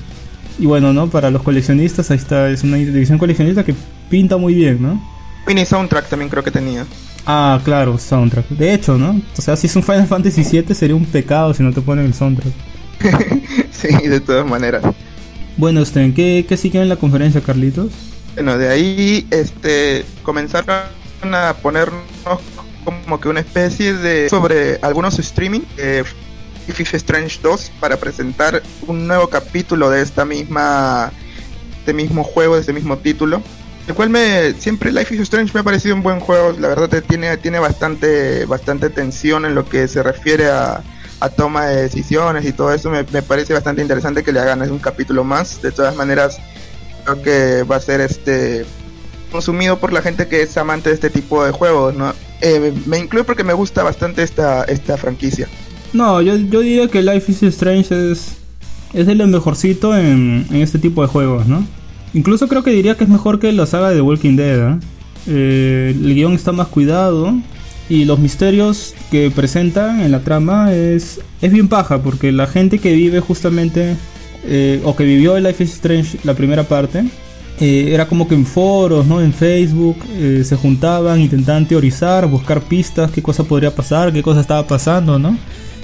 y 0.60 0.66
bueno, 0.66 0.94
¿no? 0.94 1.10
Para 1.10 1.32
los 1.32 1.44
coleccionistas, 1.44 2.12
ahí 2.12 2.18
está, 2.18 2.50
es 2.50 2.64
una 2.64 2.78
edición 2.78 3.18
coleccionista 3.18 3.64
que 3.64 3.76
pinta 4.10 4.38
muy 4.38 4.54
bien, 4.54 4.82
¿no? 4.82 5.02
Mini 5.48 5.66
soundtrack 5.66 6.10
también 6.10 6.30
creo 6.30 6.44
que 6.44 6.52
tenía. 6.52 6.86
Ah, 7.26 7.60
claro, 7.64 7.98
soundtrack. 7.98 8.50
De 8.50 8.74
hecho, 8.74 8.98
¿no? 8.98 9.22
O 9.38 9.42
sea, 9.42 9.56
si 9.56 9.68
es 9.68 9.76
un 9.76 9.84
Final 9.84 10.08
Fantasy 10.08 10.44
VII 10.44 10.76
sería 10.76 10.96
un 10.96 11.06
pecado 11.06 11.54
si 11.54 11.64
no 11.64 11.72
te 11.72 11.82
ponen 11.82 12.06
el 12.06 12.14
soundtrack. 12.14 12.54
sí, 13.72 14.08
de 14.08 14.20
todas 14.20 14.46
maneras. 14.46 14.84
Bueno, 15.58 15.82
este, 15.82 16.14
¿qué, 16.14 16.46
qué 16.48 16.58
sigue 16.58 16.82
en 16.82 16.90
la 16.90 16.96
conferencia, 16.96 17.42
Carlitos? 17.42 17.92
Bueno, 18.36 18.58
de 18.58 18.70
ahí 18.70 19.28
este 19.30 20.06
comenzaron 20.24 20.80
a 21.24 21.54
ponernos 21.62 22.02
como 22.84 23.20
que 23.20 23.30
una 23.30 23.42
especie 23.42 23.94
de 23.94 24.30
sobre 24.30 24.80
algunos 24.82 25.20
streaming 25.20 25.62
de 25.76 26.04
Life 26.68 26.84
is 26.84 26.94
Strange 26.96 27.40
2 27.42 27.72
para 27.80 27.98
presentar 27.98 28.62
un 28.88 29.08
nuevo 29.08 29.28
capítulo 29.28 29.90
de 29.90 30.02
esta 30.02 30.26
misma 30.26 31.12
este 31.80 31.94
mismo 31.94 32.24
juego, 32.24 32.56
de 32.56 32.62
este 32.62 32.74
mismo 32.74 32.98
título. 32.98 33.42
El 33.88 33.96
cual 33.96 34.10
me 34.10 34.54
siempre 34.54 34.92
Life 34.92 35.16
is 35.16 35.22
Strange 35.22 35.52
me 35.54 35.62
ha 35.62 35.64
parecido 35.64 35.96
un 35.96 36.04
buen 36.04 36.20
juego, 36.20 36.56
la 36.60 36.68
verdad 36.68 37.04
tiene 37.08 37.36
tiene 37.38 37.60
bastante 37.60 38.46
bastante 38.46 38.90
tensión 38.90 39.46
en 39.46 39.56
lo 39.56 39.68
que 39.68 39.88
se 39.88 40.04
refiere 40.04 40.50
a, 40.50 40.84
a 41.20 41.30
toma 41.30 41.66
de 41.66 41.84
decisiones 41.84 42.46
y 42.46 42.54
todo 42.54 42.74
eso 42.74 42.90
me, 42.90 43.04
me 43.12 43.22
parece 43.22 43.54
bastante 43.54 43.82
interesante 43.82 44.24
que 44.24 44.32
le 44.32 44.40
hagan 44.40 44.62
un 44.70 44.80
capítulo 44.80 45.24
más. 45.24 45.62
De 45.62 45.72
todas 45.72 45.96
maneras 45.96 46.40
creo 47.04 47.22
que 47.22 47.64
va 47.64 47.78
a 47.78 47.82
ser 47.82 48.02
este 48.02 48.66
consumido 49.32 49.80
por 49.80 49.94
la 49.94 50.02
gente 50.02 50.28
que 50.28 50.42
es 50.42 50.58
amante 50.58 50.90
de 50.90 50.96
este 50.96 51.10
tipo 51.10 51.44
de 51.44 51.52
juegos, 51.52 51.96
¿no? 51.96 52.14
Eh, 52.42 52.74
me 52.86 53.00
incluye 53.00 53.24
porque 53.24 53.44
me 53.44 53.54
gusta 53.54 53.82
bastante 53.82 54.24
esta, 54.24 54.64
esta 54.66 54.98
franquicia. 54.98 55.48
No, 55.94 56.22
yo, 56.22 56.38
yo 56.38 56.62
diría 56.62 56.88
que 56.88 57.02
Life 57.02 57.32
is 57.32 57.44
Strange 57.44 58.12
es, 58.12 58.38
es 58.94 59.08
de 59.08 59.16
lo 59.16 59.28
mejorcito 59.28 59.98
en, 59.98 60.46
en 60.50 60.62
este 60.62 60.80
tipo 60.80 61.02
de 61.02 61.08
juegos, 61.08 61.48
¿no? 61.48 61.66
Incluso 62.14 62.48
creo 62.48 62.64
que 62.64 62.72
diría 62.72 62.96
que 62.96 63.04
es 63.04 63.10
mejor 63.10 63.40
que 63.40 63.52
la 63.52 63.66
saga 63.66 63.90
de 63.90 64.02
Walking 64.02 64.36
Dead, 64.36 64.74
¿eh? 64.74 64.80
Eh, 65.28 65.96
el 65.96 66.16
guion 66.16 66.34
está 66.34 66.52
más 66.52 66.68
cuidado 66.68 67.34
y 67.90 68.06
los 68.06 68.18
misterios 68.20 68.96
que 69.12 69.30
presenta 69.30 70.04
en 70.04 70.12
la 70.12 70.22
trama 70.22 70.74
es, 70.74 71.20
es 71.42 71.52
bien 71.52 71.68
paja 71.68 72.02
porque 72.02 72.32
la 72.32 72.48
gente 72.48 72.80
que 72.80 72.94
vive 72.94 73.20
justamente 73.20 73.96
eh, 74.46 74.82
o 74.84 74.96
que 74.96 75.04
vivió 75.04 75.40
Life 75.40 75.64
is 75.64 75.74
Strange 75.74 76.18
la 76.24 76.34
primera 76.34 76.64
parte 76.64 77.04
eh, 77.60 77.92
era 77.94 78.08
como 78.08 78.28
que 78.28 78.34
en 78.34 78.48
foros, 78.48 79.06
¿no? 79.06 79.22
En 79.22 79.32
Facebook 79.32 79.98
se 80.44 80.56
juntaban, 80.56 81.20
intentaban 81.20 81.68
teorizar, 81.68 82.26
buscar 82.28 82.62
pistas, 82.62 83.12
qué 83.12 83.22
cosa 83.22 83.44
podría 83.44 83.76
pasar, 83.76 84.12
qué 84.12 84.24
cosa 84.24 84.42
estaba 84.42 84.66
pasando, 84.66 85.20
¿no? 85.20 85.38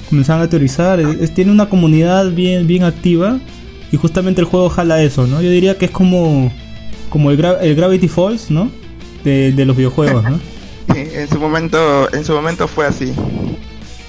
Comenzaban 0.08 0.42
a 0.42 0.48
teorizar, 0.48 1.00
es- 1.00 1.34
tiene 1.34 1.50
una 1.52 1.68
comunidad 1.68 2.30
bien, 2.30 2.66
bien 2.66 2.82
activa 2.84 3.38
y 3.92 3.96
justamente 3.96 4.40
el 4.40 4.46
juego 4.46 4.68
jala 4.70 5.02
eso, 5.02 5.26
¿no? 5.26 5.40
Yo 5.42 5.50
diría 5.50 5.76
que 5.76 5.86
es 5.86 5.90
como, 5.90 6.52
como 7.10 7.30
el, 7.30 7.38
Gra- 7.38 7.58
el 7.60 7.74
Gravity 7.74 8.08
Falls, 8.08 8.50
¿no? 8.50 8.70
De, 9.24 9.52
de 9.52 9.64
los 9.64 9.76
videojuegos, 9.76 10.24
¿no? 10.24 10.38
Sí, 10.94 11.00
en 11.12 11.28
su 11.28 11.38
momento, 11.38 12.10
en 12.14 12.24
su 12.24 12.32
momento 12.32 12.66
fue 12.66 12.86
así. 12.86 13.12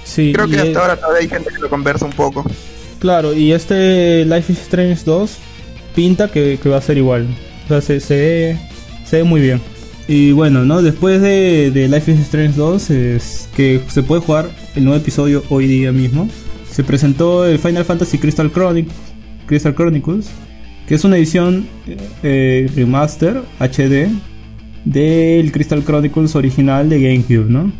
Sí, 0.06 0.32
Creo 0.34 0.48
que 0.48 0.60
hasta 0.60 0.80
ahora 0.80 0.96
todavía 0.96 1.20
hay 1.20 1.28
gente 1.28 1.50
que 1.54 1.60
lo 1.62 1.70
conversa 1.70 2.06
un 2.06 2.14
poco. 2.14 2.46
Claro, 3.00 3.34
y 3.34 3.52
este 3.52 4.24
Life 4.24 4.54
is 4.54 4.60
Strange 4.62 5.02
2 5.06 5.32
pinta 5.94 6.30
que, 6.30 6.58
que 6.64 6.70
va 6.70 6.78
a 6.78 6.82
ser 6.82 6.98
igual. 6.98 7.28
O 7.66 7.68
sea, 7.68 7.82
se, 7.82 8.00
se, 8.00 8.58
se 9.06 9.18
ve 9.18 9.24
muy 9.26 9.42
bien. 9.42 9.62
Y 10.12 10.32
bueno, 10.32 10.66
¿no? 10.66 10.82
Después 10.82 11.22
de, 11.22 11.70
de 11.70 11.88
Life 11.88 12.12
is 12.12 12.20
Strange 12.22 12.56
2, 12.58 12.90
es 12.90 13.48
que 13.56 13.80
se 13.90 14.02
puede 14.02 14.22
jugar 14.22 14.50
el 14.76 14.84
nuevo 14.84 15.00
episodio 15.00 15.44
hoy 15.50 15.68
día 15.68 15.92
mismo. 15.92 16.28
Se 16.72 16.84
presentó 16.84 17.46
el 17.46 17.60
Final 17.60 17.86
Fantasy 17.86 18.18
Crystal, 18.18 18.52
Chronic- 18.52 18.88
Crystal 19.46 19.76
Chronicles, 19.76 20.32
que 20.88 20.96
es 20.96 21.04
una 21.04 21.16
edición 21.18 21.68
eh, 22.24 22.68
remaster 22.76 23.44
HD 23.60 24.10
del 24.84 25.52
Crystal 25.52 25.84
Chronicles 25.84 26.36
original 26.36 26.90
de 26.90 27.02
GameCube, 27.04 27.48
¿no? 27.48 27.72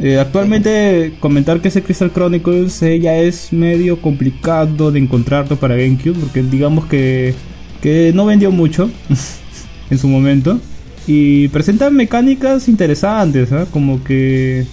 Eh, 0.00 0.18
actualmente 0.18 1.12
comentar 1.20 1.60
que 1.60 1.68
ese 1.68 1.82
Crystal 1.82 2.10
Chronicles 2.10 2.82
eh, 2.82 2.98
ya 2.98 3.16
es 3.18 3.52
medio 3.52 4.00
complicado 4.00 4.90
de 4.90 5.00
encontrarlo 5.00 5.56
para 5.56 5.76
GameCube 5.76 6.14
porque 6.18 6.42
digamos 6.42 6.86
que, 6.86 7.34
que 7.82 8.10
no 8.14 8.24
vendió 8.24 8.50
mucho 8.50 8.90
en 9.90 9.98
su 9.98 10.08
momento 10.08 10.58
y 11.06 11.48
presenta 11.48 11.90
mecánicas 11.90 12.68
interesantes, 12.68 13.52
¿ah? 13.52 13.66
como 13.70 14.02
que 14.02 14.66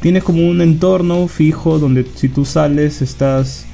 tienes 0.00 0.24
como 0.24 0.48
un 0.48 0.60
entorno 0.60 1.28
fijo 1.28 1.78
donde 1.78 2.04
si 2.14 2.28
tú 2.28 2.44
sales 2.44 3.02
estás 3.02 3.66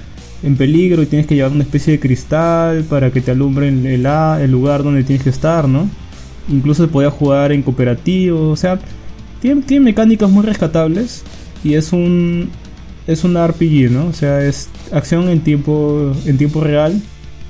en 0.43 0.57
peligro 0.57 1.03
y 1.03 1.07
tienes 1.07 1.27
que 1.27 1.35
llevar 1.35 1.53
una 1.53 1.63
especie 1.63 1.93
de 1.93 2.01
cristal 2.01 2.85
para 2.85 3.11
que 3.11 3.21
te 3.21 3.31
alumbre 3.31 3.69
el, 3.69 3.87
el, 3.87 4.07
el 4.07 4.51
lugar 4.51 4.83
donde 4.83 5.05
tienes 5.05 5.23
que 5.25 5.31
estar, 5.31 5.69
¿no? 5.69 5.89
Incluso 6.49 6.85
se 6.85 6.89
podía 6.89 7.11
jugar 7.11 7.53
en 7.53 7.63
cooperativo. 7.63 8.51
O 8.51 8.57
sea, 8.57 8.79
tiene, 9.41 9.63
tiene 9.63 9.85
mecánicas 9.85 10.31
muy 10.31 10.45
rescatables. 10.45 11.23
Y 11.65 11.75
es 11.75 11.93
un. 11.93 12.51
Es 13.07 13.25
un 13.25 13.35
RPG, 13.35 13.91
¿no? 13.91 14.07
O 14.07 14.13
sea, 14.13 14.45
es 14.45 14.69
acción 14.93 15.29
en 15.29 15.41
tiempo, 15.41 16.13
en 16.25 16.39
tiempo 16.39 16.61
real. 16.61 17.01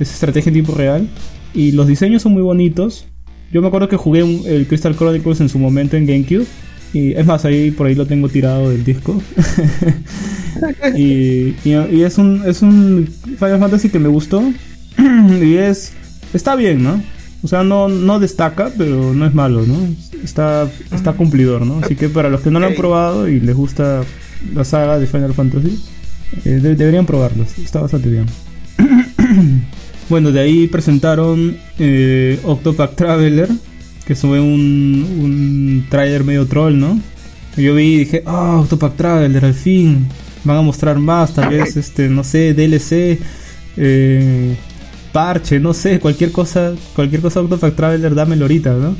Es 0.01 0.13
estrategia 0.13 0.51
en 0.51 0.55
tiempo 0.55 0.75
real. 0.75 1.09
Y 1.55 1.73
los 1.73 1.87
diseños 1.87 2.23
son 2.23 2.33
muy 2.33 2.43
bonitos. 2.43 3.07
Yo 3.53 3.61
me 3.63 3.69
acuerdo 3.69 3.89
que 3.89 3.97
jugué 3.97 4.23
un- 4.23 4.43
el 4.47 4.67
Crystal 4.67 4.97
Chronicles 4.97 5.41
en 5.41 5.49
su 5.49 5.59
momento 5.59 5.97
en 5.97 6.07
GameCube. 6.07 6.47
Y 6.95 7.13
es 7.13 7.25
más, 7.25 7.45
ahí 7.45 7.71
por 7.71 7.87
ahí 7.87 7.95
lo 7.95 8.07
tengo 8.07 8.29
tirado 8.29 8.69
del 8.71 8.85
disco. 8.85 9.21
y, 10.95 11.55
y- 11.65 11.87
y 11.91 12.03
es 12.03 12.19
un 12.19 12.43
es 12.47 12.63
un 12.63 13.09
Final 13.39 13.59
Fantasy 13.59 13.89
que 13.89 13.99
me 13.99 14.09
gustó. 14.09 14.43
y 15.43 15.55
es 15.55 15.93
está 16.35 16.55
bien, 16.57 16.83
¿no? 16.83 17.03
O 17.43 17.49
sea, 17.49 17.65
no, 17.65 17.89
no 17.89 18.21
destaca, 18.21 18.71
pero 18.79 19.13
no 19.15 19.27
es 19.27 19.35
malo, 19.35 19.67
¿no? 19.67 19.77
Está, 20.23 20.69
está 20.93 21.13
cumplidor, 21.15 21.67
¿no? 21.67 21.81
Así 21.83 21.97
que 21.97 22.09
para 22.09 22.29
los 22.31 22.41
que 22.43 22.51
no 22.53 22.61
lo 22.61 22.67
han 22.67 22.75
probado 22.75 23.27
y 23.29 23.41
les 23.41 23.57
gusta 23.57 24.03
la 24.55 24.65
saga 24.65 24.99
de 25.01 25.07
Final 25.09 25.35
Fantasy, 25.35 25.83
eh, 26.45 26.51
de- 26.63 26.77
deberían 26.77 27.05
probarlos. 27.07 27.59
Está 27.59 27.81
bastante 27.81 28.11
bien. 28.11 28.27
bueno, 30.13 30.31
de 30.31 30.41
ahí 30.41 30.67
presentaron 30.67 31.57
eh, 31.79 32.39
Octopath 32.45 32.97
Traveler, 32.97 33.49
que 34.07 34.15
fue 34.15 34.41
un, 34.41 35.07
un 35.23 35.87
trailer 35.89 36.23
medio 36.23 36.45
troll, 36.45 36.79
¿no? 36.79 37.01
Yo 37.57 37.75
vi 37.75 37.95
y 37.95 37.99
dije, 38.01 38.23
ah, 38.27 38.59
Octopath 38.61 38.95
Traveler, 38.95 39.43
al 39.43 39.55
fin. 39.55 40.07
Van 40.45 40.59
a 40.59 40.61
mostrar 40.61 40.99
más, 40.99 41.33
tal 41.33 41.49
vez, 41.49 41.79
este, 41.79 42.11
no 42.11 42.25
sé, 42.25 42.53
DLC, 42.53 43.21
eh, 43.79 44.55
parche, 45.13 45.59
no 45.59 45.73
sé, 45.73 45.99
cualquier 45.99 46.31
cosa, 46.31 46.75
cualquier 46.95 47.23
cosa 47.23 47.41
Octopath 47.41 47.75
Traveler, 47.75 48.15
dámelo 48.15 48.45
ahorita, 48.45 48.75
¿no? 48.75 48.95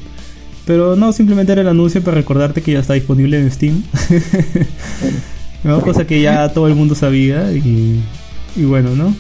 Pero 0.65 0.97
no, 0.97 1.13
simplemente 1.13 1.53
era 1.53 1.61
el 1.61 1.69
anuncio 1.69 2.03
para 2.03 2.17
recordarte 2.17 2.63
que 2.63 2.73
ya 2.73 2.81
está 2.81 2.95
disponible 2.95 3.39
en 3.39 3.51
Steam. 3.51 3.83
¿no? 5.63 5.79
Cosa 5.83 6.07
que 6.07 6.23
ya 6.23 6.49
todo 6.55 6.69
el 6.69 6.75
mundo 6.75 6.95
sabía 6.95 7.53
y 7.53 8.01
bueno, 8.57 8.97
¿no? 8.97 9.15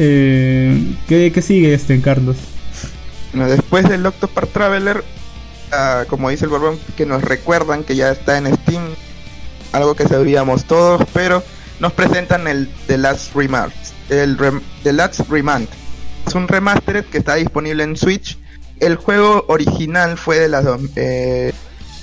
Eh, 0.00 0.94
¿qué, 1.08 1.32
qué 1.32 1.42
sigue 1.42 1.74
este, 1.74 2.00
Carlos? 2.00 2.36
Bueno, 3.32 3.50
después 3.50 3.88
del 3.88 4.06
Octopath 4.06 4.52
Traveler, 4.52 5.02
ah, 5.72 6.04
como 6.08 6.30
dice 6.30 6.44
el 6.44 6.50
Borbón, 6.50 6.78
que 6.96 7.04
nos 7.04 7.22
recuerdan 7.22 7.82
que 7.82 7.96
ya 7.96 8.10
está 8.10 8.38
en 8.38 8.54
Steam, 8.54 8.82
algo 9.72 9.96
que 9.96 10.06
sabíamos 10.06 10.64
todos, 10.64 11.02
pero 11.12 11.42
nos 11.80 11.92
presentan 11.92 12.46
el 12.46 12.68
The 12.86 12.96
Last 12.98 13.34
Remastered, 13.34 13.92
el 14.08 14.38
The 14.84 14.92
Last 14.92 15.28
Remand. 15.28 15.68
Es 16.26 16.34
un 16.34 16.46
remastered 16.46 17.04
que 17.06 17.18
está 17.18 17.34
disponible 17.34 17.82
en 17.82 17.96
Switch. 17.96 18.38
El 18.78 18.96
juego 18.96 19.44
original 19.48 20.16
fue 20.16 20.38
de 20.38 20.48
las 20.48 20.64
eh, 20.94 21.52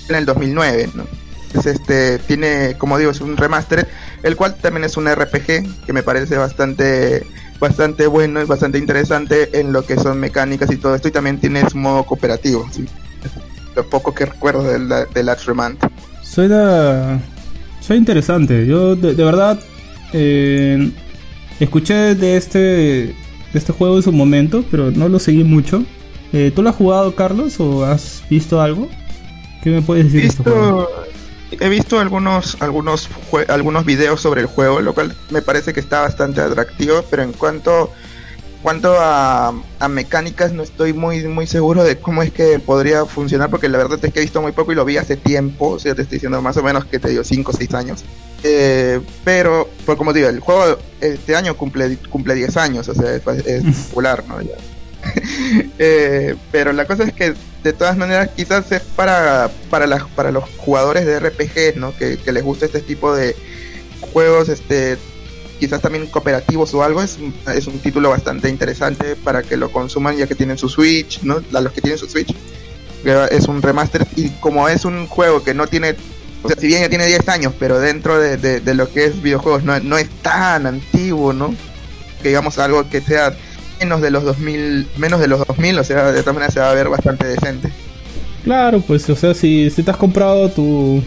en 0.09 0.15
el 0.15 0.25
2009, 0.25 0.90
¿no? 0.95 1.06
Es 1.53 1.65
este 1.65 2.19
tiene, 2.19 2.75
como 2.77 2.98
digo, 2.98 3.11
es 3.11 3.22
un 3.22 3.38
remastered, 3.38 3.88
el 4.24 4.35
cual 4.35 4.56
también 4.56 4.83
es 4.83 4.98
un 4.98 5.07
RPG 5.09 5.85
que 5.85 5.93
me 5.93 6.03
parece 6.03 6.38
bastante 6.38 7.25
bastante 7.59 8.08
bueno 8.08 8.42
y 8.42 8.45
bastante 8.45 8.77
interesante 8.77 9.59
en 9.59 9.72
lo 9.72 9.85
que 9.85 9.95
son 9.98 10.19
mecánicas 10.19 10.72
y 10.72 10.77
todo 10.77 10.95
esto 10.95 11.08
y 11.08 11.11
también 11.11 11.40
tiene 11.40 11.67
su 11.69 11.77
modo 11.77 12.03
cooperativo 12.03 12.67
¿sí? 12.72 12.85
lo 13.75 13.90
poco 13.90 14.14
que 14.14 14.25
recuerdo 14.25 14.64
del 14.64 14.90
de 14.90 15.24
Last 15.24 15.45
Remand 15.45 15.77
Suena, 16.35 17.22
suena 17.80 18.00
interesante. 18.00 18.66
Yo 18.66 18.95
de, 18.95 19.14
de 19.14 19.24
verdad 19.24 19.59
eh, 20.11 20.92
escuché 21.59 22.16
de 22.16 22.35
este, 22.35 22.59
de 22.59 23.16
este 23.53 23.72
juego 23.72 23.95
en 23.95 24.03
su 24.03 24.11
momento, 24.11 24.66
pero 24.69 24.92
no 24.92 25.08
lo 25.08 25.19
seguí 25.19 25.43
mucho. 25.43 25.84
Eh, 26.34 26.51
¿Tú 26.53 26.61
lo 26.61 26.72
has 26.72 26.75
jugado, 26.75 27.16
Carlos, 27.16 27.59
o 27.59 27.85
has 27.85 28.24
visto 28.30 28.59
algo? 28.59 28.90
¿Qué 29.64 29.69
me 29.69 29.82
puedes 29.82 30.06
decir 30.06 30.24
de 30.24 30.27
este 30.27 30.43
juego? 30.43 30.90
He 31.51 31.69
visto 31.69 31.99
algunos 31.99 32.57
algunos 32.59 33.09
algunos 33.48 33.85
videos 33.85 34.22
sobre 34.22 34.41
el 34.41 34.48
juego 34.48 34.82
lo 34.82 34.93
cual 34.93 35.15
me 35.30 35.41
parece 35.41 35.74
que 35.74 35.80
está 35.80 36.01
bastante 36.01 36.41
atractivo 36.41 37.03
pero 37.09 37.24
en 37.24 37.33
cuanto 37.33 37.91
cuanto 38.61 38.95
a, 38.99 39.53
a 39.80 39.88
mecánicas 39.88 40.51
no 40.51 40.64
estoy 40.64 40.91
muy 40.93 41.24
muy 41.27 41.45
seguro 41.45 41.83
de 41.83 41.99
cómo 41.99 42.24
es 42.24 42.32
que 42.32 42.57
podría 42.59 43.06
funcionar 43.06 43.51
porque 43.51 43.69
la 43.69 43.77
verdad 43.77 43.99
es 44.03 44.11
que 44.11 44.19
he 44.19 44.24
visto 44.24 44.41
muy 44.41 44.53
poco 44.53 44.72
y 44.72 44.75
lo 44.75 44.85
vi 44.85 44.98
hace 44.98 45.17
tiempo 45.17 45.69
o 45.69 45.80
sea 45.80 45.93
te 45.93 46.01
estoy 46.01 46.15
diciendo 46.15 46.41
más 46.41 46.57
o 46.57 46.64
menos 46.64 46.85
que 46.85 46.98
te 46.98 47.09
digo 47.09 47.24
5 47.24 47.51
o 47.51 47.56
6 47.56 47.74
años 47.75 48.03
Eh, 48.43 49.01
pero 49.24 49.69
pues 49.85 49.98
como 49.98 50.14
digo 50.14 50.27
el 50.27 50.40
juego 50.40 50.77
este 50.99 51.35
año 51.35 51.56
cumple 51.56 51.98
cumple 52.09 52.35
10 52.35 52.57
años 52.57 52.88
o 52.90 52.93
sea 52.95 53.15
es, 53.15 53.24
es 53.45 53.64
popular 53.90 54.24
no 54.27 54.41
Ya. 54.41 54.75
Eh, 55.80 56.35
pero 56.52 56.74
la 56.74 56.85
cosa 56.85 57.03
es 57.03 57.14
que 57.14 57.34
de 57.64 57.74
todas 57.74 57.98
maneras 57.98 58.30
quizás 58.35 58.72
es 58.72 58.82
para 58.82 59.50
para 59.69 59.88
las 59.88 60.03
para 60.16 60.32
los 60.32 60.44
jugadores 60.58 61.06
de 61.06 61.19
RPG 61.19 61.77
no 61.77 61.95
que, 61.95 62.18
les 62.32 62.44
gusta 62.44 62.66
este 62.66 62.82
tipo 62.82 63.14
de 63.16 63.35
juegos 64.14 64.50
este 64.50 64.98
quizás 65.60 65.82
también 65.82 66.08
cooperativos 66.08 66.74
o 66.74 66.84
algo 66.84 67.02
es 67.02 67.18
es 67.53 67.68
un 67.68 67.80
título 67.80 68.10
bastante 68.10 68.50
interesante 68.50 69.16
para 69.16 69.42
que 69.44 69.58
lo 69.58 69.72
consuman 69.72 70.18
ya 70.18 70.27
que 70.27 70.35
tienen 70.35 70.58
su 70.58 70.69
Switch 70.69 71.22
no 71.24 71.42
los 71.52 71.72
que 71.72 71.82
tienen 71.82 71.98
su 71.98 72.08
Switch 72.08 72.34
que 73.03 73.27
es 73.32 73.48
un 73.48 73.61
remaster 73.61 74.06
y 74.16 74.30
como 74.40 74.68
es 74.69 74.85
un 74.85 75.08
juego 75.08 75.44
que 75.44 75.53
no 75.53 75.68
tiene 75.68 75.95
o 76.44 76.48
sea 76.48 76.58
si 76.60 76.68
bien 76.68 76.82
ya 76.82 76.90
tiene 76.90 77.06
10 77.08 77.27
años 77.30 77.53
pero 77.60 77.80
dentro 77.80 78.19
de, 78.19 78.38
de- 78.38 78.60
de 78.60 78.74
lo 78.74 78.92
que 78.92 79.06
es 79.06 79.22
videojuegos 79.22 79.64
no, 79.64 79.80
no 79.80 79.98
es 79.98 80.10
tan 80.22 80.66
antiguo 80.68 81.34
no 81.34 81.53
que 82.22 82.30
digamos 82.30 82.58
algo 82.60 82.90
que 82.90 83.02
sea 83.02 83.35
menos 83.80 84.02
de 84.02 84.12
los 84.12 84.24
2000 84.24 84.88
menos 84.98 85.20
de 85.20 85.28
los 85.28 85.45
2000 85.45 85.80
o 85.80 85.84
sea 85.84 86.12
de 86.12 86.22
todas 86.22 86.36
maneras 86.36 86.54
se 86.54 86.60
va 86.60 86.72
a 86.72 86.74
ver 86.74 86.90
bastante 86.90 87.28
decente 87.28 87.72
Claro, 88.45 88.80
pues, 88.80 89.10
o 89.10 89.16
sea, 89.16 89.34
si, 89.34 89.72
si 89.72 89.82
te 89.82 89.90
has 89.90 89.98
comprado 89.98 90.50
tu, 90.50 91.04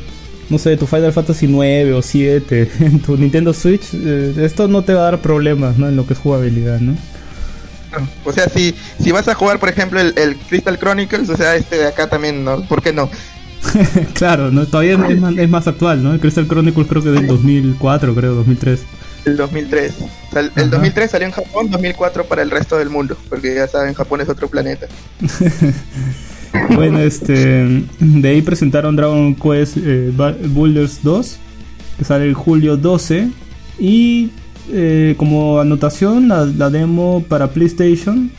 no 0.51 0.59
sé, 0.59 0.77
tu 0.77 0.89
Final 0.89 1.13
Fantasy 1.13 1.47
9 1.47 1.93
o 1.93 2.03
7 2.03 2.69
en 2.81 3.01
tu 3.01 3.17
Nintendo 3.17 3.55
Switch, 3.55 3.95
eh, 3.95 4.35
esto 4.39 4.67
no 4.67 4.83
te 4.83 4.93
va 4.93 5.03
a 5.03 5.11
dar 5.13 5.21
problemas, 5.21 5.79
¿no? 5.79 5.89
En 5.89 5.95
lo 5.95 6.05
que 6.05 6.15
es 6.15 6.19
jugabilidad, 6.19 6.81
¿no? 6.81 6.97
o 8.23 8.33
sea 8.35 8.47
si 8.51 8.75
si 9.03 9.13
vas 9.13 9.27
a 9.29 9.35
jugar 9.35 9.59
por 9.59 9.71
ejemplo 9.71 9.99
el, 9.99 10.13
el 10.19 10.37
Crystal 10.37 10.79
Chronicles 10.79 11.31
o 11.31 11.37
sea 11.39 11.57
este 11.57 11.79
de 11.79 11.87
acá 11.87 12.07
también 12.07 12.45
no 12.45 12.61
por 12.65 12.83
qué 12.83 12.93
no 12.93 13.09
claro, 14.15 14.51
¿no? 14.51 14.67
Todavía 14.67 14.93
es, 14.93 15.11
es 15.11 15.21
más, 15.21 15.37
es 15.37 15.49
más 15.49 15.67
actual, 15.67 16.03
¿no? 16.03 16.13
El 16.13 16.21
Crystal 16.21 16.47
Chronicles 16.47 16.87
creo 16.87 17.03
que 17.03 17.09
es 17.09 17.15
del 17.15 17.27
2004, 17.27 18.15
creo, 18.15 18.35
2003. 18.35 18.81
El 19.31 19.37
2003 19.37 19.95
O 20.01 20.33
sea, 20.33 20.41
el, 20.41 20.47
el 20.57 20.63
Ajá. 20.63 20.71
2003 20.71 21.11
salió 21.11 21.27
en 21.27 21.33
Japón 21.33 21.71
2004 21.71 22.25
para 22.27 22.43
el 22.43 22.51
resto 22.51 22.77
del 22.79 22.91
mundo 22.91 23.17
porque 23.29 23.55
ya 23.55 23.67
saben 23.67 23.95
Japón 23.95 24.21
es 24.21 24.29
otro 24.29 24.49
planeta 24.49 24.87
Bueno, 26.75 27.01
este. 27.01 27.85
De 27.99 28.29
ahí 28.29 28.43
presentaron 28.43 28.97
Dragon 28.97 29.35
Quest 29.35 29.77
eh, 29.79 30.13
Builders 30.49 31.03
2, 31.03 31.37
que 31.99 32.05
sale 32.05 32.27
el 32.27 32.35
julio 32.35 32.77
12. 32.77 33.29
Y 33.79 34.31
eh, 34.71 35.15
como 35.17 35.61
anotación, 35.61 36.29
la, 36.29 36.45
la 36.45 36.71
demo 36.71 37.25
para 37.29 37.49
PlayStation 37.49 38.31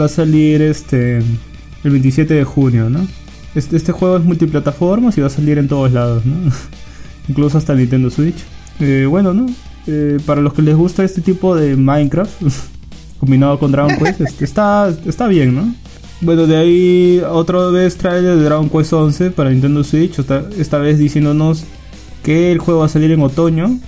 va 0.00 0.06
a 0.06 0.08
salir 0.08 0.62
este 0.62 1.18
el 1.18 1.90
27 1.90 2.34
de 2.34 2.44
junio, 2.44 2.88
¿no? 2.88 3.06
Este, 3.54 3.76
este 3.76 3.92
juego 3.92 4.16
es 4.16 4.24
multiplataformas 4.24 5.18
y 5.18 5.20
va 5.20 5.26
a 5.26 5.30
salir 5.30 5.58
en 5.58 5.68
todos 5.68 5.92
lados, 5.92 6.24
¿no? 6.24 6.52
Incluso 7.28 7.58
hasta 7.58 7.74
Nintendo 7.74 8.10
Switch. 8.10 8.44
Eh, 8.80 9.06
bueno, 9.08 9.34
¿no? 9.34 9.46
Eh, 9.86 10.18
para 10.24 10.40
los 10.40 10.52
que 10.52 10.62
les 10.62 10.76
gusta 10.76 11.02
este 11.04 11.20
tipo 11.20 11.56
de 11.56 11.76
Minecraft 11.76 12.42
combinado 13.18 13.58
con 13.58 13.72
Dragon 13.72 13.96
Quest, 13.96 14.42
está, 14.42 14.94
está 15.06 15.26
bien, 15.26 15.54
¿no? 15.54 15.74
Bueno, 16.20 16.46
de 16.46 16.56
ahí 16.56 17.22
otra 17.28 17.66
vez 17.68 17.96
trailer 17.96 18.36
de 18.36 18.44
Dragon 18.44 18.68
Quest 18.68 18.92
11 18.92 19.30
para 19.32 19.50
Nintendo 19.50 19.82
Switch, 19.82 20.18
esta, 20.18 20.44
esta 20.56 20.78
vez 20.78 20.98
diciéndonos 20.98 21.64
que 22.22 22.52
el 22.52 22.58
juego 22.58 22.80
va 22.80 22.86
a 22.86 22.88
salir 22.88 23.10
en 23.10 23.20
otoño. 23.22 23.78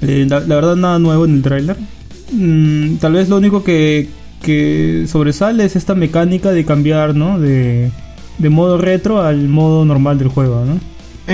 Eh, 0.00 0.26
la, 0.28 0.40
la 0.40 0.54
verdad 0.54 0.76
nada 0.76 0.98
nuevo 0.98 1.26
en 1.26 1.34
el 1.34 1.42
trailer. 1.42 1.76
Mm, 2.32 2.96
tal 2.96 3.12
vez 3.12 3.28
lo 3.28 3.36
único 3.36 3.62
que, 3.62 4.08
que 4.42 5.04
sobresale 5.06 5.64
es 5.64 5.76
esta 5.76 5.94
mecánica 5.94 6.50
de 6.50 6.64
cambiar, 6.64 7.14
¿no? 7.14 7.38
De, 7.38 7.90
de 8.38 8.48
modo 8.48 8.78
retro 8.78 9.20
al 9.20 9.48
modo 9.48 9.84
normal 9.84 10.18
del 10.18 10.28
juego, 10.28 10.64
¿no? 10.64 10.80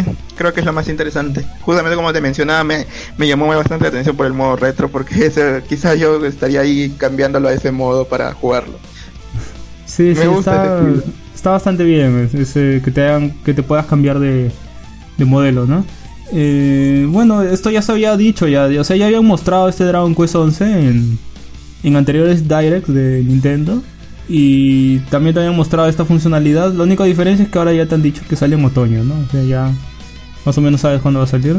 Sí, 0.05 0.11
creo 0.37 0.53
que 0.53 0.61
es 0.61 0.67
lo 0.67 0.73
más 0.73 0.89
interesante. 0.89 1.45
Justamente 1.61 1.97
como 1.97 2.13
te 2.13 2.21
mencionaba, 2.21 2.65
me, 2.65 2.87
me 3.17 3.27
llamó 3.27 3.47
bastante 3.49 3.85
la 3.85 3.89
atención 3.91 4.17
por 4.17 4.27
el 4.27 4.33
modo 4.33 4.57
retro, 4.57 4.89
porque 4.89 5.27
ese, 5.27 5.63
quizás 5.69 5.99
yo 5.99 6.25
estaría 6.25 6.61
ahí 6.61 6.95
cambiándolo 6.99 7.49
a 7.49 7.53
ese 7.53 7.73
modo 7.73 8.07
para 8.07 8.33
jugarlo. 8.35 8.79
Sí, 9.87 10.03
Me 10.15 10.15
sí, 10.17 10.27
gusta 10.27 10.81
está, 11.35 11.51
bastante 11.51 11.85
bien 11.85 12.29
es- 12.33 12.35
ese, 12.35 12.83
que 12.85 12.91
te 12.91 13.03
hagan, 13.07 13.31
que 13.45 13.55
te 13.55 13.63
puedas 13.63 13.87
cambiar 13.87 14.19
de, 14.19 14.51
de 15.17 15.25
modelo, 15.25 15.65
¿no? 15.67 15.85
Eh, 16.33 17.07
bueno, 17.09 17.43
esto 17.43 17.71
ya 17.71 17.81
se 17.81 17.93
había 17.93 18.15
dicho, 18.17 18.47
ya, 18.49 18.67
o 18.67 18.85
sea, 18.85 18.97
ya 18.97 19.07
habían 19.07 19.25
mostrado 19.25 19.69
este 19.69 19.85
Dragon 19.85 20.15
Quest 20.15 20.35
11 20.35 20.65
en, 20.89 21.19
en 21.83 21.97
anteriores 21.97 22.47
directs 22.47 22.93
de 22.93 23.23
Nintendo 23.25 23.83
y 24.29 24.99
también 25.11 25.35
te 25.35 25.41
habían 25.41 25.57
mostrado 25.57 25.89
esta 25.89 26.05
funcionalidad. 26.05 26.73
La 26.75 26.83
única 26.85 27.05
diferencia 27.05 27.45
es 27.45 27.51
que 27.51 27.59
ahora 27.59 27.73
ya 27.73 27.87
te 27.87 27.95
han 27.95 28.03
dicho 28.03 28.23
que 28.29 28.37
sale 28.37 28.57
en 28.57 28.65
otoño, 28.65 29.03
¿no? 29.05 29.15
O 29.15 29.31
sea, 29.31 29.43
ya 29.43 29.73
más 30.45 30.57
o 30.59 30.61
menos 30.61 30.81
sabes 30.83 31.01
cuándo 31.01 31.21
va 31.21 31.25
a 31.25 31.29
salir. 31.29 31.57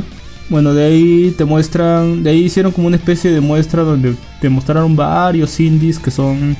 Bueno, 0.49 0.73
de 0.73 0.83
ahí 0.85 1.33
te 1.37 1.45
muestran, 1.45 2.23
de 2.23 2.31
ahí 2.31 2.43
hicieron 2.45 2.71
como 2.71 2.87
una 2.87 2.95
especie 2.95 3.31
de 3.31 3.39
muestra 3.41 3.83
donde 3.83 4.15
te 4.41 4.49
mostraron 4.49 4.95
varios 4.95 5.59
indies 5.59 5.99
que 5.99 6.09
son 6.11 6.55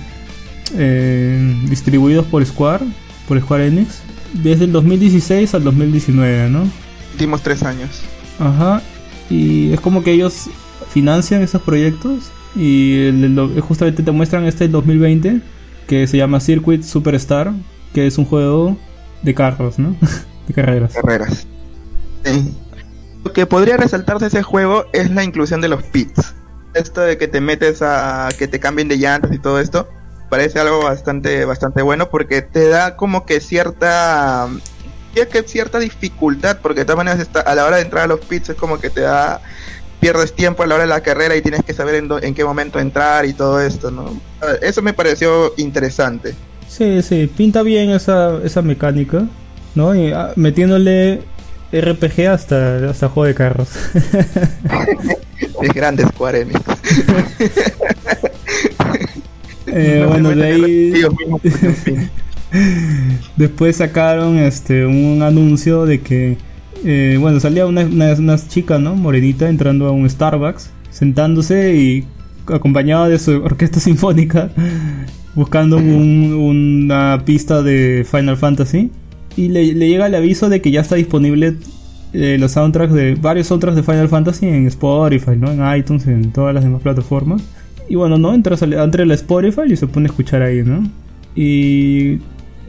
eh, 0.77 1.55
distribuidos 1.67 2.25
por 2.25 2.45
Square, 2.45 2.85
por 3.27 3.39
Square 3.41 3.67
Enix. 3.67 4.01
desde 4.33 4.65
el 4.65 4.71
2016 4.71 5.55
al 5.55 5.63
2019, 5.63 6.49
¿no? 6.51 6.63
Últimos 7.13 7.41
tres 7.41 7.63
años. 7.63 7.89
Ajá. 8.39 8.81
Y 9.29 9.71
es 9.73 9.79
como 9.81 10.03
que 10.03 10.11
ellos 10.11 10.45
financian 10.91 11.41
esos 11.41 11.61
proyectos 11.63 12.25
y 12.55 12.93
el- 13.07 13.23
el- 13.23 13.59
justamente 13.61 14.03
te 14.03 14.11
muestran 14.11 14.45
este 14.45 14.65
del 14.65 14.71
2020 14.73 15.41
que 15.89 16.05
se 16.07 16.15
llama 16.17 16.39
Circuit 16.39 16.83
Superstar, 16.83 17.51
que 17.93 18.05
es 18.05 18.17
un 18.19 18.25
juego 18.25 18.77
de 19.23 19.33
carros, 19.33 19.79
¿no? 19.79 19.95
de 20.47 20.53
carreras. 20.53 20.93
carreras. 20.93 21.47
Sí. 22.23 22.53
Lo 23.25 23.33
que 23.33 23.45
podría 23.45 23.75
resaltar 23.75 24.19
de 24.19 24.27
ese 24.27 24.43
juego 24.43 24.85
es 24.93 25.09
la 25.09 25.23
inclusión 25.23 25.59
de 25.61 25.67
los 25.67 25.83
pits. 25.83 26.33
Esto 26.75 27.01
de 27.01 27.17
que 27.17 27.27
te 27.27 27.41
metes 27.41 27.81
a 27.81 28.29
que 28.37 28.47
te 28.47 28.59
cambien 28.59 28.87
de 28.87 28.97
llantas 28.97 29.33
y 29.33 29.39
todo 29.39 29.59
esto 29.59 29.89
parece 30.29 30.59
algo 30.59 30.83
bastante 30.83 31.43
bastante 31.43 31.81
bueno 31.81 32.09
porque 32.11 32.43
te 32.43 32.69
da 32.69 32.95
como 32.95 33.25
que 33.25 33.41
cierta 33.41 34.47
que 35.15 35.43
cierta 35.47 35.79
dificultad 35.79 36.59
porque 36.61 36.81
de 36.81 36.85
todas 36.85 36.97
maneras 36.97 37.19
está- 37.19 37.39
a 37.41 37.55
la 37.55 37.65
hora 37.65 37.77
de 37.77 37.81
entrar 37.81 38.03
a 38.03 38.07
los 38.07 38.19
pits 38.19 38.49
es 38.49 38.55
como 38.55 38.79
que 38.79 38.91
te 38.91 39.01
da 39.01 39.41
pierdes 39.99 40.33
tiempo 40.33 40.63
a 40.63 40.67
la 40.67 40.75
hora 40.75 40.83
de 40.85 40.89
la 40.89 41.01
carrera 41.01 41.35
y 41.35 41.41
tienes 41.41 41.63
que 41.63 41.73
saber 41.73 41.95
en, 41.95 42.07
do- 42.07 42.21
en 42.21 42.33
qué 42.33 42.43
momento 42.43 42.79
entrar 42.79 43.25
y 43.25 43.33
todo 43.33 43.59
esto, 43.61 43.91
¿no? 43.91 44.19
Eso 44.61 44.81
me 44.81 44.93
pareció 44.93 45.53
interesante. 45.57 46.33
Sí, 46.67 47.01
sí, 47.01 47.29
pinta 47.35 47.61
bien 47.63 47.89
esa, 47.89 48.39
esa 48.43 48.61
mecánica, 48.61 49.27
¿no? 49.75 49.95
Y, 49.95 50.11
ah, 50.11 50.31
metiéndole 50.35 51.21
RPG 51.71 52.27
hasta, 52.29 52.89
hasta 52.89 53.09
juego 53.09 53.27
de 53.27 53.35
carros. 53.35 53.69
Es 55.61 55.73
grande 55.73 56.03
Square 56.05 56.41
Enix. 56.41 56.59
Eh, 59.71 59.99
No 60.01 60.07
bueno, 60.09 60.29
de 60.31 60.43
ahí 60.45 60.93
en 61.61 61.75
fin. 61.75 62.09
después 63.35 63.75
sacaron 63.77 64.39
este 64.39 64.85
un 64.85 65.21
anuncio 65.21 65.85
de 65.85 66.01
que, 66.01 66.37
eh, 66.85 67.17
bueno, 67.19 67.39
salía 67.39 67.65
una, 67.65 67.81
una, 67.85 68.37
chica, 68.47 68.77
¿no? 68.79 68.95
Morenita 68.95 69.49
entrando 69.49 69.87
a 69.87 69.91
un 69.91 70.09
Starbucks, 70.09 70.69
sentándose 70.91 71.75
y 71.75 72.05
acompañada 72.47 73.07
de 73.09 73.19
su 73.19 73.31
orquesta 73.43 73.79
sinfónica, 73.79 74.49
buscando 75.35 75.77
un- 75.77 76.33
una 76.33 77.21
pista 77.25 77.61
de 77.61 78.05
Final 78.09 78.37
Fantasy. 78.37 78.91
Y 79.35 79.49
le, 79.49 79.73
le 79.73 79.87
llega 79.87 80.07
el 80.07 80.15
aviso 80.15 80.49
de 80.49 80.61
que 80.61 80.71
ya 80.71 80.81
está 80.81 80.95
disponible 80.95 81.55
eh, 82.13 82.37
los 82.39 82.53
soundtracks 82.53 82.91
de 82.93 83.15
varios 83.15 83.47
soundtracks 83.47 83.75
de 83.77 83.83
Final 83.83 84.09
Fantasy 84.09 84.47
en 84.47 84.67
Spotify, 84.67 85.31
¿no? 85.37 85.51
En 85.51 85.77
iTunes, 85.77 86.07
en 86.07 86.31
todas 86.31 86.53
las 86.53 86.63
demás 86.63 86.81
plataformas. 86.81 87.41
Y 87.87 87.95
bueno, 87.95 88.17
¿no? 88.17 88.33
Entra, 88.33 88.55
entra 88.61 89.03
el 89.03 89.11
Spotify 89.11 89.61
y 89.69 89.75
se 89.75 89.87
pone 89.87 90.07
a 90.07 90.09
escuchar 90.09 90.41
ahí, 90.41 90.63
¿no? 90.63 90.89
Y 91.35 92.19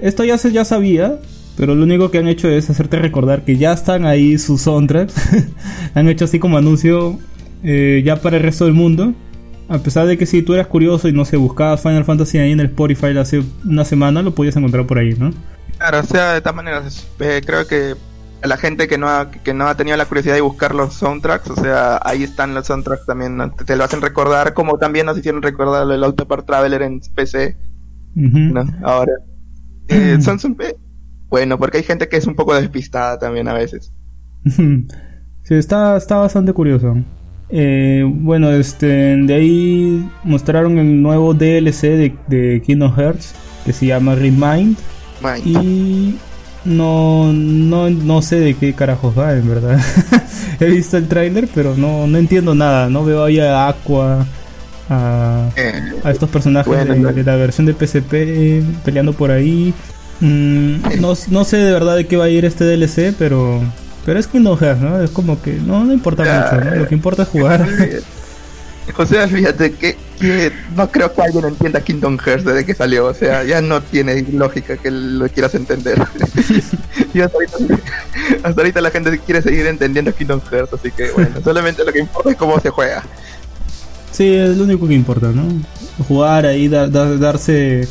esto 0.01 0.25
ya 0.25 0.39
se 0.39 0.53
ya 0.53 0.65
sabía, 0.65 1.19
pero 1.61 1.75
lo 1.75 1.83
único 1.85 2.11
que 2.11 2.17
han 2.17 2.27
hecho 2.27 2.49
es 2.49 2.71
hacerte 2.71 2.99
recordar 2.99 3.45
que 3.45 3.59
ya 3.59 3.75
están 3.75 4.07
ahí 4.07 4.39
sus 4.39 4.63
soundtracks. 4.63 5.15
han 5.95 6.09
hecho 6.09 6.25
así 6.25 6.39
como 6.39 6.57
anuncio 6.57 7.19
eh, 7.63 8.01
ya 8.03 8.17
para 8.17 8.39
el 8.39 8.43
resto 8.43 8.65
del 8.65 8.73
mundo. 8.73 9.13
A 9.69 9.77
pesar 9.77 10.07
de 10.07 10.17
que 10.17 10.25
si 10.25 10.41
tú 10.41 10.55
eras 10.55 10.69
curioso 10.69 11.07
y 11.07 11.13
no 11.13 11.27
sé, 11.27 11.37
buscabas 11.37 11.83
Final 11.83 12.07
Fantasy 12.07 12.39
ahí 12.39 12.53
en 12.53 12.61
el 12.61 12.67
Spotify 12.69 13.15
hace 13.19 13.43
una 13.63 13.85
semana, 13.85 14.23
lo 14.23 14.35
podías 14.35 14.57
encontrar 14.57 14.87
por 14.87 14.97
ahí, 14.97 15.15
¿no? 15.19 15.35
Claro, 15.77 16.01
o 16.01 16.03
sea, 16.03 16.33
de 16.33 16.41
todas 16.41 16.57
maneras, 16.57 17.07
eh, 17.21 17.43
creo 17.45 17.67
que 17.67 17.95
a 18.41 18.47
la 18.47 18.57
gente 18.57 18.89
que 18.89 18.97
no, 18.97 19.11
ha, 19.11 19.31
que 19.31 19.53
no 19.53 19.67
ha 19.67 19.77
tenido 19.77 19.99
la 19.99 20.07
curiosidad 20.07 20.37
de 20.37 20.41
buscar 20.41 20.75
los 20.75 20.95
soundtracks, 20.95 21.51
o 21.51 21.57
sea, 21.57 22.01
ahí 22.03 22.23
están 22.23 22.55
los 22.55 22.69
soundtracks 22.69 23.05
también, 23.05 23.37
¿no? 23.37 23.51
te, 23.53 23.67
te 23.67 23.77
lo 23.77 23.85
hacen 23.85 24.01
recordar, 24.01 24.55
como 24.55 24.79
también 24.79 25.05
nos 25.05 25.19
hicieron 25.19 25.43
recordar 25.43 25.83
el 25.93 26.03
Autopart 26.05 26.47
Traveler 26.47 26.81
en 26.81 27.01
PC. 27.15 27.55
¿no? 28.15 28.65
Ahora. 28.83 29.13
Eh, 29.89 30.17
son, 30.23 30.39
son- 30.39 30.57
eh, 30.61 30.75
bueno, 31.31 31.59
porque 31.59 31.79
hay 31.79 31.85
gente 31.85 32.09
que 32.09 32.17
es 32.17 32.27
un 32.27 32.35
poco 32.35 32.55
despistada 32.55 33.19
también 33.19 33.49
a 33.49 33.55
veces. 33.55 33.93
sí, 34.45 35.55
está, 35.55 35.97
está 35.97 36.17
bastante 36.17 36.53
curioso. 36.53 36.97
Eh, 37.49 38.05
bueno, 38.07 38.51
este, 38.51 38.87
de 39.17 39.35
ahí 39.35 40.09
mostraron 40.25 40.79
el 40.79 41.03
nuevo 41.03 41.35
DLC 41.35 41.83
de, 41.83 42.15
de 42.29 42.63
Kingdom 42.63 42.95
Hearts 42.95 43.35
que 43.65 43.73
se 43.73 43.87
llama 43.87 44.15
Remind. 44.15 44.77
Y 45.45 46.17
no, 46.65 47.33
no, 47.33 47.91
no 47.91 48.23
sé 48.23 48.41
de 48.41 48.55
qué 48.55 48.73
carajos 48.73 49.19
va, 49.19 49.33
en 49.33 49.49
verdad. 49.49 49.81
He 50.61 50.67
visto 50.67 50.97
el 50.97 51.09
tráiler, 51.09 51.49
pero 51.55 51.77
no, 51.77 52.07
no 52.07 52.19
entiendo 52.19 52.55
nada. 52.55 52.89
No 52.89 53.05
veo 53.05 53.25
ahí 53.25 53.39
a 53.41 53.69
Aqua, 53.69 54.27
a, 54.89 55.51
Eh, 55.57 55.73
a 56.03 56.11
estos 56.11 56.31
personajes 56.31 56.67
Bueno, 56.73 56.95
de, 56.95 57.13
de 57.13 57.25
la 57.25 57.37
versión 57.37 57.67
de 57.67 57.75
PSP 57.75 58.85
peleando 58.85 59.13
por 59.13 59.31
ahí. 59.31 59.75
Mm, 60.21 61.01
no, 61.01 61.15
no 61.29 61.45
sé 61.45 61.57
de 61.57 61.73
verdad 61.73 61.97
de 61.97 62.07
qué 62.07 62.17
va 62.17 62.25
a 62.25 62.29
ir 62.29 62.45
este 62.45 62.65
DLC, 62.65 63.15
pero 63.19 63.61
pero 64.05 64.19
es 64.19 64.27
Kingdom 64.27 64.59
Hearts, 64.59 64.81
¿no? 64.81 65.01
Es 65.03 65.11
como 65.11 65.41
que 65.41 65.53
no, 65.55 65.85
no 65.85 65.93
importa 65.93 66.25
Ya, 66.25 66.51
mucho, 66.57 66.65
¿no? 66.71 66.77
Lo 66.77 66.89
que 66.89 66.95
importa 66.95 67.23
es 67.23 67.29
jugar. 67.29 67.67
José, 68.95 69.29
fíjate 69.29 69.73
que, 69.73 69.97
que 70.19 70.51
no 70.75 70.91
creo 70.91 71.13
que 71.13 71.23
alguien 71.23 71.45
entienda 71.45 71.81
Kingdom 71.81 72.19
Hearts 72.19 72.45
desde 72.45 72.65
que 72.65 72.75
salió, 72.75 73.07
o 73.07 73.15
sea, 73.15 73.45
ya 73.45 73.61
no 73.61 73.81
tiene 73.83 74.23
lógica 74.33 74.77
que 74.79 74.91
lo 74.91 75.29
quieras 75.29 75.55
entender. 75.55 75.97
y 77.15 77.21
hasta 77.21 77.37
ahorita, 77.37 77.57
hasta 78.43 78.61
ahorita 78.61 78.81
la 78.81 78.91
gente 78.91 79.17
quiere 79.25 79.43
seguir 79.43 79.67
entendiendo 79.67 80.13
Kingdom 80.13 80.41
Hearts, 80.51 80.73
así 80.73 80.91
que 80.91 81.11
bueno, 81.13 81.31
solamente 81.45 81.85
lo 81.85 81.93
que 81.93 82.01
importa 82.01 82.31
es 82.31 82.37
cómo 82.37 82.59
se 82.59 82.71
juega. 82.71 83.05
Sí, 84.11 84.35
es 84.35 84.57
lo 84.57 84.65
único 84.65 84.89
que 84.89 84.95
importa, 84.95 85.29
¿no? 85.29 85.45
Jugar 86.09 86.47
ahí, 86.47 86.67
dar- 86.67 86.91
dar- 86.91 87.17
darse 87.19 87.87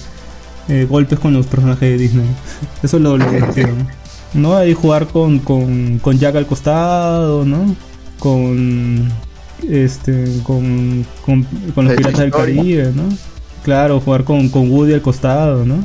eh, 0.69 0.85
golpes 0.89 1.19
con 1.19 1.33
los 1.33 1.45
personajes 1.47 1.81
de 1.81 1.97
Disney. 1.97 2.25
Eso 2.83 2.97
es 2.97 3.03
lo, 3.03 3.17
lo 3.17 3.29
divertido, 3.29 3.67
¿no? 3.67 3.87
¿No? 4.41 4.55
Ahí 4.55 4.73
jugar 4.73 5.07
con, 5.07 5.39
con, 5.39 5.99
con 5.99 6.17
Jack 6.19 6.35
al 6.35 6.45
costado, 6.45 7.43
¿no? 7.45 7.75
Con. 8.19 9.09
Este. 9.67 10.25
Con. 10.43 11.05
Con, 11.25 11.43
con 11.73 11.85
los 11.85 11.95
piratas 11.95 12.19
del. 12.19 12.31
Caribe, 12.31 12.91
¿no? 12.95 13.03
Claro, 13.63 13.99
jugar 13.99 14.23
con, 14.23 14.49
con 14.49 14.69
Woody 14.71 14.93
al 14.93 15.01
costado, 15.01 15.65
¿no? 15.65 15.83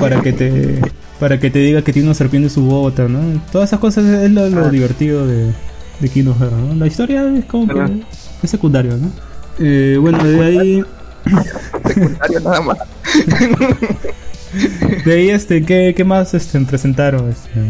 Para 0.00 0.20
que 0.22 0.32
te. 0.32 0.80
Para 1.20 1.38
que 1.40 1.50
te 1.50 1.58
diga 1.58 1.82
que 1.82 1.92
tiene 1.92 2.08
una 2.08 2.14
serpiente 2.14 2.46
en 2.48 2.54
su 2.54 2.62
bota, 2.62 3.08
¿no? 3.08 3.18
Todas 3.52 3.68
esas 3.70 3.80
cosas 3.80 4.04
es 4.04 4.30
lo, 4.30 4.48
lo 4.48 4.66
Ah. 4.66 4.70
divertido 4.70 5.26
de, 5.26 5.52
de 6.00 6.08
Kingdom 6.08 6.38
Hearts, 6.38 6.56
¿no? 6.56 6.74
La 6.76 6.86
historia 6.86 7.28
es 7.36 7.44
como 7.44 7.66
que. 7.66 8.02
Es 8.42 8.50
secundario, 8.50 8.96
¿no? 8.96 9.10
Eh, 9.58 9.98
bueno, 10.00 10.22
de 10.24 10.44
ahí. 10.44 10.84
Secundario 11.86 12.40
nada 12.40 12.60
más. 12.60 12.78
De 15.04 15.12
ahí, 15.12 15.30
este, 15.30 15.62
¿qué, 15.64 15.92
qué 15.96 16.04
más 16.04 16.32
este, 16.34 16.58
presentaron? 16.60 17.28
Este? 17.30 17.60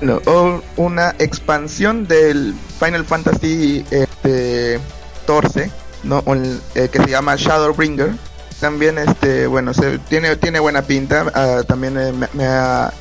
No, 0.00 0.20
o 0.26 0.62
una 0.76 1.14
expansión 1.18 2.06
del 2.06 2.54
Final 2.78 3.04
Fantasy 3.04 3.84
este, 3.90 4.78
14, 5.26 5.70
¿no? 6.04 6.22
Un- 6.26 6.60
eh, 6.74 6.88
que 6.90 6.98
se 7.02 7.10
llama 7.10 7.36
Shadowbringer. 7.36 8.12
También, 8.60 8.96
este, 8.98 9.46
bueno, 9.46 9.74
se, 9.74 9.98
tiene, 9.98 10.36
tiene 10.36 10.60
buena 10.60 10.82
pinta. 10.82 11.26
ah, 11.34 11.62
también 11.66 11.98
eh, 11.98 12.12
me, 12.12 12.28
me 12.32 12.44
ha- 12.46 12.92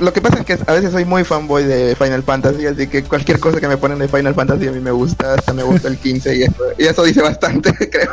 Lo 0.00 0.12
que 0.12 0.20
pasa 0.20 0.40
es 0.40 0.44
que 0.44 0.58
a 0.66 0.72
veces 0.72 0.90
soy 0.90 1.04
muy 1.04 1.22
fanboy 1.24 1.64
de 1.64 1.94
Final 1.94 2.22
Fantasy, 2.24 2.66
así 2.66 2.86
que 2.88 3.04
cualquier 3.04 3.38
cosa 3.38 3.60
que 3.60 3.68
me 3.68 3.76
ponen 3.76 3.98
de 4.00 4.08
Final 4.08 4.34
Fantasy 4.34 4.66
a 4.66 4.72
mí 4.72 4.80
me 4.80 4.90
gusta. 4.90 5.34
Hasta 5.34 5.52
me 5.52 5.62
gusta 5.62 5.88
el 5.88 5.96
15 5.96 6.36
y 6.36 6.42
eso, 6.42 6.62
y 6.78 6.84
eso 6.84 7.04
dice 7.04 7.22
bastante, 7.22 7.72
creo. 7.90 8.12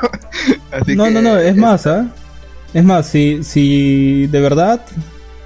Así 0.71 0.95
No, 0.95 1.05
que- 1.05 1.11
no, 1.11 1.21
no, 1.21 1.37
es 1.37 1.55
más, 1.55 1.87
¿ah? 1.87 2.07
Es 2.73 2.83
más, 2.83 3.07
si, 3.07 3.43
si 3.43 4.27
de 4.27 4.39
verdad, 4.39 4.81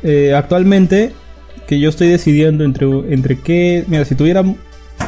eh, 0.03 0.33
actualmente, 0.35 1.13
que 1.67 1.79
yo 1.79 1.89
estoy 1.89 2.07
decidiendo 2.09 2.63
entre, 2.63 2.87
entre 3.13 3.39
qué. 3.39 3.83
Mira, 3.87 4.05
si 4.05 4.15
tuviera 4.15 4.43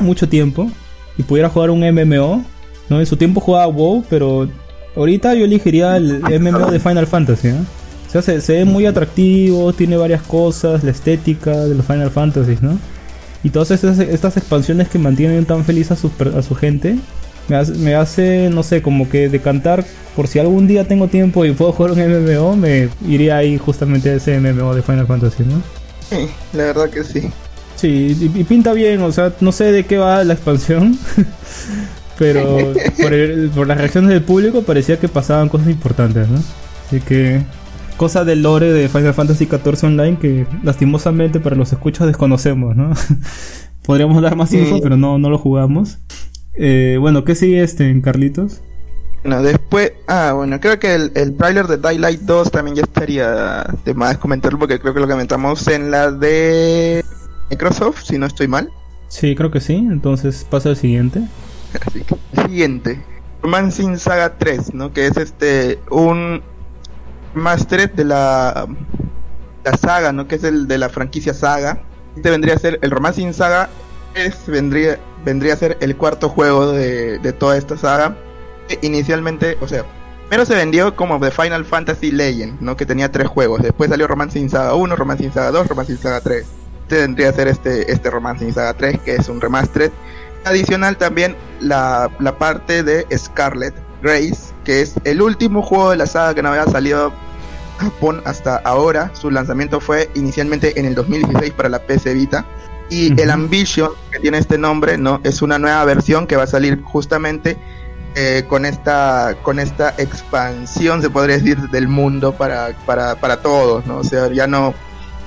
mucho 0.01 0.27
tiempo 0.29 0.69
y 1.17 1.23
pudiera 1.23 1.49
jugar 1.49 1.69
un 1.69 1.79
MMO, 1.81 2.43
¿no? 2.89 2.99
En 2.99 3.05
su 3.05 3.15
tiempo 3.17 3.39
jugaba 3.41 3.67
WoW, 3.67 4.03
pero 4.09 4.49
ahorita 4.95 5.33
yo 5.35 5.45
elegiría 5.45 5.95
el 5.97 6.21
MMO 6.41 6.71
de 6.71 6.79
Final 6.79 7.07
Fantasy, 7.07 7.49
¿no? 7.49 7.65
O 8.09 8.11
sea, 8.11 8.21
se, 8.21 8.41
se 8.41 8.53
ve 8.53 8.65
muy 8.65 8.85
atractivo, 8.87 9.71
tiene 9.73 9.95
varias 9.95 10.23
cosas, 10.23 10.83
la 10.83 10.91
estética 10.91 11.51
de 11.51 11.75
los 11.75 11.85
Final 11.85 12.09
Fantasy, 12.11 12.57
¿no? 12.61 12.77
Y 13.43 13.51
todas 13.51 13.71
estas, 13.71 13.99
estas 13.99 14.35
expansiones 14.35 14.89
que 14.89 14.99
mantienen 14.99 15.45
tan 15.45 15.63
feliz 15.63 15.91
a 15.91 15.95
su, 15.95 16.11
a 16.35 16.41
su 16.41 16.55
gente, 16.55 16.97
me 17.47 17.55
hace, 17.55 17.73
me 17.75 17.95
hace, 17.95 18.49
no 18.51 18.63
sé, 18.63 18.81
como 18.81 19.07
que 19.09 19.29
decantar 19.29 19.85
por 20.15 20.27
si 20.27 20.39
algún 20.39 20.67
día 20.67 20.85
tengo 20.87 21.07
tiempo 21.07 21.45
y 21.45 21.51
puedo 21.53 21.71
jugar 21.71 21.91
un 21.93 21.99
MMO, 21.99 22.55
me 22.57 22.89
iría 23.07 23.37
ahí 23.37 23.57
justamente 23.57 24.09
a 24.09 24.15
ese 24.15 24.39
MMO 24.39 24.75
de 24.75 24.81
Final 24.81 25.07
Fantasy, 25.07 25.43
¿no? 25.43 25.61
Sí, 26.09 26.27
la 26.53 26.63
verdad 26.65 26.89
que 26.89 27.03
sí. 27.03 27.29
Sí, 27.75 28.17
y, 28.35 28.39
y 28.41 28.43
pinta 28.43 28.73
bien, 28.73 29.01
o 29.03 29.11
sea, 29.11 29.31
no 29.39 29.51
sé 29.53 29.71
de 29.71 29.85
qué 29.85 29.97
va 29.97 30.23
la 30.25 30.33
expansión, 30.33 30.97
pero 32.17 32.73
por, 33.01 33.13
el- 33.13 33.49
por 33.49 33.67
las 33.67 33.77
reacciones 33.77 34.09
del 34.09 34.23
público 34.23 34.63
parecía 34.63 34.99
que 34.99 35.07
pasaban 35.07 35.49
cosas 35.49 35.69
importantes, 35.69 36.27
¿no? 36.27 36.39
Así 36.87 36.99
que, 37.01 37.41
cosa 37.99 38.23
del 38.23 38.43
lore 38.43 38.71
de 38.71 38.87
Final 38.87 39.13
Fantasy 39.13 39.45
XIV 39.45 39.83
Online 39.83 40.17
que 40.17 40.47
lastimosamente 40.63 41.41
para 41.41 41.57
los 41.57 41.73
escuchos 41.73 42.07
desconocemos, 42.07 42.73
¿no? 42.73 42.93
Podríamos 43.85 44.21
dar 44.21 44.37
más 44.37 44.53
info, 44.53 44.79
pero 44.81 44.95
no, 44.95 45.17
no 45.17 45.29
lo 45.29 45.37
jugamos. 45.37 45.97
Eh, 46.53 46.95
bueno, 46.97 47.25
¿qué 47.25 47.35
sigue 47.35 47.61
este 47.61 47.89
en 47.89 48.01
Carlitos? 48.01 48.61
Bueno, 49.21 49.43
después, 49.43 49.91
ah, 50.07 50.31
bueno, 50.33 50.61
creo 50.61 50.79
que 50.79 50.95
el, 50.95 51.11
el 51.13 51.35
trailer 51.35 51.67
de 51.67 51.77
Daylight 51.77 52.21
2 52.21 52.51
también 52.51 52.77
ya 52.77 52.83
estaría 52.83 53.65
de 53.83 53.93
más 53.93 54.17
comentarlo 54.17 54.57
porque 54.57 54.79
creo 54.79 54.93
que 54.93 55.01
lo 55.01 55.07
comentamos 55.07 55.67
en 55.67 55.91
la 55.91 56.09
de 56.09 57.03
Microsoft, 57.49 58.03
si 58.05 58.17
no 58.17 58.27
estoy 58.27 58.47
mal. 58.47 58.69
Sí, 59.09 59.35
creo 59.35 59.51
que 59.51 59.59
sí. 59.59 59.75
Entonces 59.75 60.47
pasa 60.49 60.69
al 60.69 60.77
siguiente. 60.77 61.27
Así 61.85 61.99
que, 62.03 62.15
el 62.31 62.47
siguiente, 62.47 63.03
Romancing 63.43 63.97
Saga 63.97 64.37
3, 64.37 64.73
¿no? 64.73 64.93
Que 64.93 65.07
es 65.07 65.17
este, 65.17 65.79
un 65.91 66.41
Master 67.33 67.93
de 67.93 68.05
la, 68.05 68.67
la 69.63 69.77
saga, 69.77 70.11
¿no? 70.11 70.27
Que 70.27 70.35
es 70.35 70.43
el 70.43 70.67
de 70.67 70.77
la 70.77 70.89
franquicia 70.89 71.33
Saga. 71.33 71.81
Este 72.15 72.29
vendría 72.29 72.55
a 72.55 72.59
ser, 72.59 72.79
el 72.81 72.91
Romancing 72.91 73.33
Saga 73.33 73.69
es, 74.15 74.47
vendría, 74.47 74.99
vendría 75.23 75.53
a 75.53 75.57
ser 75.57 75.77
el 75.79 75.95
cuarto 75.95 76.29
juego 76.29 76.71
de, 76.71 77.19
de 77.19 77.33
toda 77.33 77.57
esta 77.57 77.77
saga. 77.77 78.15
E 78.69 78.79
Inicialmente, 78.81 79.57
o 79.61 79.67
sea, 79.67 79.85
primero 80.27 80.45
se 80.45 80.55
vendió 80.55 80.95
como 80.95 81.19
The 81.19 81.31
Final 81.31 81.65
Fantasy 81.65 82.11
Legend, 82.11 82.61
¿no? 82.61 82.75
Que 82.75 82.85
tenía 82.85 83.11
tres 83.11 83.27
juegos. 83.27 83.61
Después 83.61 83.89
salió 83.89 84.07
Romancing 84.07 84.49
Saga 84.49 84.75
1, 84.75 84.95
Romancing 84.95 85.33
Saga 85.33 85.51
2, 85.51 85.67
Romancing 85.67 85.97
Saga 85.97 86.21
3. 86.21 86.45
Este 86.83 87.01
vendría 87.01 87.29
a 87.29 87.33
ser 87.33 87.47
este, 87.47 87.91
este 87.91 88.09
Romancing 88.09 88.53
Saga 88.53 88.73
3, 88.73 88.99
que 89.01 89.15
es 89.15 89.29
un 89.29 89.39
remastered. 89.39 89.91
Adicional 90.45 90.97
también 90.97 91.35
la, 91.59 92.09
la 92.19 92.37
parte 92.37 92.81
de 92.83 93.05
Scarlet 93.15 93.75
Grace, 94.01 94.53
que 94.69 94.81
es 94.81 94.93
el 95.03 95.19
último 95.23 95.63
juego 95.63 95.89
de 95.89 95.97
la 95.97 96.05
saga 96.05 96.35
que 96.35 96.43
no 96.43 96.49
había 96.49 96.65
salido 96.65 97.07
a 97.79 97.81
Japón 97.81 98.21
hasta 98.23 98.57
ahora. 98.57 99.09
Su 99.15 99.31
lanzamiento 99.31 99.79
fue 99.79 100.11
inicialmente 100.13 100.79
en 100.79 100.85
el 100.85 100.93
2016 100.93 101.53
para 101.53 101.69
la 101.69 101.79
PC 101.79 102.13
Vita. 102.13 102.45
Y 102.87 103.11
Ujú. 103.11 103.19
el 103.23 103.31
Ambition, 103.31 103.89
que 104.11 104.19
tiene 104.19 104.37
este 104.37 104.59
nombre, 104.59 104.99
no 104.99 105.21
es 105.23 105.41
una 105.41 105.57
nueva 105.57 105.83
versión 105.85 106.27
que 106.27 106.35
va 106.35 106.43
a 106.43 106.47
salir 106.47 106.83
justamente 106.83 107.57
eh, 108.13 108.45
con 108.47 108.63
esta 108.63 109.37
con 109.41 109.57
esta 109.57 109.95
expansión, 109.97 111.01
se 111.01 111.09
podría 111.09 111.37
decir, 111.37 111.57
del 111.71 111.87
mundo 111.87 112.33
para, 112.33 112.75
para, 112.85 113.15
para 113.15 113.41
todos, 113.41 113.87
¿no? 113.87 113.97
O 113.97 114.03
sea, 114.03 114.31
ya 114.31 114.45
no 114.45 114.75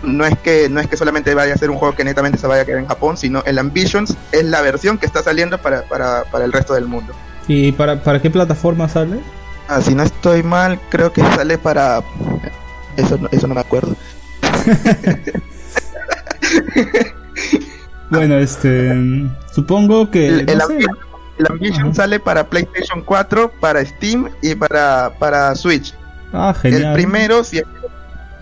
no 0.04 0.24
es 0.24 0.38
que 0.38 0.68
no 0.68 0.78
es 0.78 0.86
que 0.86 0.96
solamente 0.96 1.34
vaya 1.34 1.54
a 1.54 1.56
ser 1.56 1.70
un 1.70 1.78
juego 1.78 1.96
que 1.96 2.04
netamente 2.04 2.38
se 2.38 2.46
vaya 2.46 2.62
a 2.62 2.64
quedar 2.64 2.78
en 2.78 2.86
Japón, 2.86 3.16
sino 3.16 3.42
el 3.44 3.58
Ambitions 3.58 4.16
es 4.30 4.44
la 4.44 4.62
versión 4.62 4.98
que 4.98 5.06
está 5.06 5.20
saliendo 5.20 5.58
para, 5.58 5.82
para, 5.82 6.22
para 6.30 6.44
el 6.44 6.52
resto 6.52 6.74
del 6.74 6.86
mundo. 6.86 7.12
¿Y 7.48 7.72
para, 7.72 8.02
para 8.02 8.20
qué 8.20 8.30
plataforma 8.30 8.88
sale? 8.88 9.20
Ah, 9.68 9.80
si 9.80 9.94
no 9.94 10.02
estoy 10.02 10.42
mal, 10.42 10.78
creo 10.90 11.12
que 11.12 11.22
sale 11.22 11.58
para 11.58 12.02
eso 12.96 13.18
no, 13.18 13.28
eso 13.30 13.46
no 13.46 13.54
me 13.54 13.60
acuerdo. 13.60 13.96
Bueno, 18.10 18.36
este. 18.36 18.92
Supongo 19.54 20.10
que. 20.10 20.28
El, 20.28 20.46
sé. 20.46 20.84
El 21.38 21.46
Ambition 21.48 21.84
Ajá. 21.84 21.94
sale 21.94 22.20
para 22.20 22.50
PlayStation 22.50 23.00
4, 23.00 23.50
para 23.58 23.82
Steam 23.86 24.28
y 24.42 24.54
para, 24.54 25.14
para 25.18 25.54
Switch. 25.54 25.94
Ah, 26.30 26.54
genial. 26.60 26.84
El 26.84 26.92
primero, 26.92 27.42
si 27.42 27.62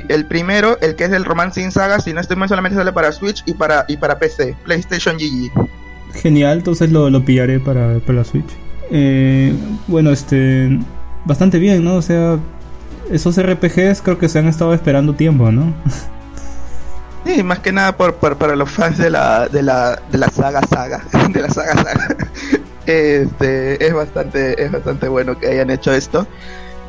el 0.09 0.27
primero, 0.27 0.77
el 0.81 0.97
que 0.97 1.05
es 1.05 1.13
el 1.13 1.25
Romancing 1.25 1.71
Saga, 1.71 2.01
si 2.01 2.13
no 2.13 2.21
estoy 2.21 2.37
mal, 2.37 2.49
solamente 2.49 2.77
sale 2.77 2.93
para 2.93 3.13
Switch 3.13 3.45
y 3.47 3.55
para 3.55 3.85
y 3.87 3.97
para 3.97 4.19
PC, 4.19 4.57
PlayStation 4.65 5.17
GG. 5.17 5.53
Genial, 6.15 6.59
entonces 6.59 6.91
lo, 6.91 7.09
lo 7.09 7.25
pillaré 7.25 7.61
para, 7.61 8.01
para 8.01 8.19
la 8.19 8.25
Switch. 8.25 8.51
Eh, 8.91 9.55
bueno, 9.87 10.11
este. 10.11 10.79
Bastante 11.25 11.59
bien, 11.59 11.85
¿no? 11.85 11.97
O 11.97 12.03
sea, 12.03 12.39
esos 13.11 13.37
RPGs 13.41 14.01
creo 14.03 14.19
que 14.19 14.29
se 14.29 14.39
han 14.39 14.47
estado 14.49 14.73
esperando 14.75 15.15
tiempo, 15.15 15.51
¿no? 15.53 15.73
Sí, 17.27 17.43
más 17.43 17.59
que 17.59 17.71
nada 17.71 17.97
por, 17.97 18.15
por- 18.15 18.37
para 18.39 18.57
los 18.57 18.71
fans 18.71 18.97
de 18.97 19.11
la, 19.11 19.47
de 19.47 19.63
la, 19.63 20.01
de 20.11 20.17
la 20.19 20.31
saga 20.31 20.63
saga, 20.67 21.03
de 21.29 21.43
la 21.43 21.51
saga 21.51 21.75
saga. 21.75 22.17
Este, 22.87 23.87
es 23.87 23.93
bastante, 23.95 24.65
es 24.65 24.73
bastante 24.73 25.07
bueno 25.07 25.39
que 25.39 25.47
hayan 25.49 25.71
hecho 25.71 25.93
esto. 25.93 26.27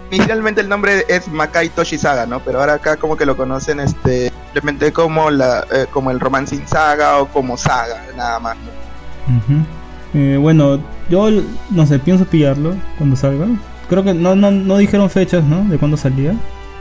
Inicialmente 0.09 0.61
el 0.61 0.69
nombre 0.69 1.05
es 1.09 1.27
Makai 1.27 1.69
Toshi 1.69 1.97
Saga, 1.97 2.25
¿no? 2.25 2.39
Pero 2.39 2.59
ahora 2.61 2.75
acá 2.75 2.95
como 2.95 3.17
que 3.17 3.25
lo 3.25 3.35
conocen 3.37 3.81
este 3.81 4.31
simplemente 4.45 4.93
como 4.93 5.29
la 5.29 5.65
eh, 5.71 5.85
como 5.91 6.09
el 6.09 6.19
Romancing 6.19 6.65
Saga 6.65 7.19
o 7.19 7.27
como 7.27 7.55
Saga, 7.57 8.01
nada 8.15 8.39
más. 8.39 8.55
¿no? 8.57 9.65
Eh, 10.13 10.37
bueno, 10.39 10.79
yo 11.09 11.29
no 11.69 11.85
sé, 11.85 11.99
pienso 11.99 12.25
pillarlo 12.25 12.75
cuando 12.97 13.15
salga. 13.15 13.47
Creo 13.89 14.03
que 14.03 14.13
no, 14.13 14.35
no, 14.35 14.51
no 14.51 14.77
dijeron 14.77 15.09
fechas, 15.09 15.43
¿no? 15.43 15.63
De 15.65 15.77
cuándo 15.77 15.97
salía. 15.97 16.33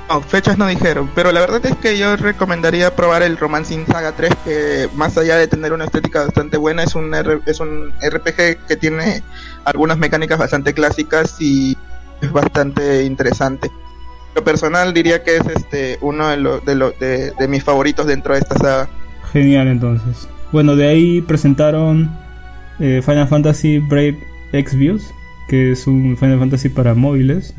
No, 0.08 0.20
fechas 0.20 0.58
no 0.58 0.66
dijeron, 0.66 1.08
pero 1.14 1.30
la 1.30 1.38
verdad 1.38 1.64
es 1.64 1.76
que 1.76 1.96
yo 1.96 2.16
recomendaría 2.16 2.96
probar 2.96 3.22
el 3.22 3.36
Romancing 3.36 3.86
Saga 3.86 4.10
3, 4.12 4.32
que 4.44 4.88
más 4.96 5.16
allá 5.16 5.36
de 5.36 5.46
tener 5.46 5.72
una 5.72 5.84
estética 5.84 6.24
bastante 6.24 6.56
buena, 6.56 6.82
es 6.82 6.96
un, 6.96 7.14
R- 7.14 7.40
es 7.46 7.60
un 7.60 7.92
RPG 8.02 8.66
que 8.66 8.76
tiene 8.76 9.22
algunas 9.64 9.98
mecánicas 9.98 10.36
bastante 10.38 10.74
clásicas 10.74 11.36
y 11.40 11.76
es 12.20 12.32
bastante 12.32 13.04
interesante. 13.04 13.70
Lo 14.34 14.42
personal 14.42 14.92
diría 14.92 15.22
que 15.22 15.36
es 15.36 15.46
este 15.46 15.98
uno 16.00 16.26
de, 16.28 16.36
los 16.38 16.64
de, 16.64 16.74
lo- 16.74 16.90
de, 16.98 17.30
de 17.38 17.48
mis 17.48 17.62
favoritos 17.62 18.06
dentro 18.06 18.34
de 18.34 18.40
esta 18.40 18.56
saga. 18.58 18.88
Genial, 19.32 19.68
entonces. 19.68 20.28
Bueno, 20.50 20.74
de 20.74 20.88
ahí 20.88 21.20
presentaron 21.20 22.10
eh, 22.80 23.02
Final 23.04 23.28
Fantasy 23.28 23.78
Brave 23.78 24.18
Exvius, 24.52 25.12
que 25.48 25.72
es 25.72 25.86
un 25.86 26.16
Final 26.16 26.38
Fantasy 26.38 26.68
para 26.68 26.94
móviles. 26.94 27.54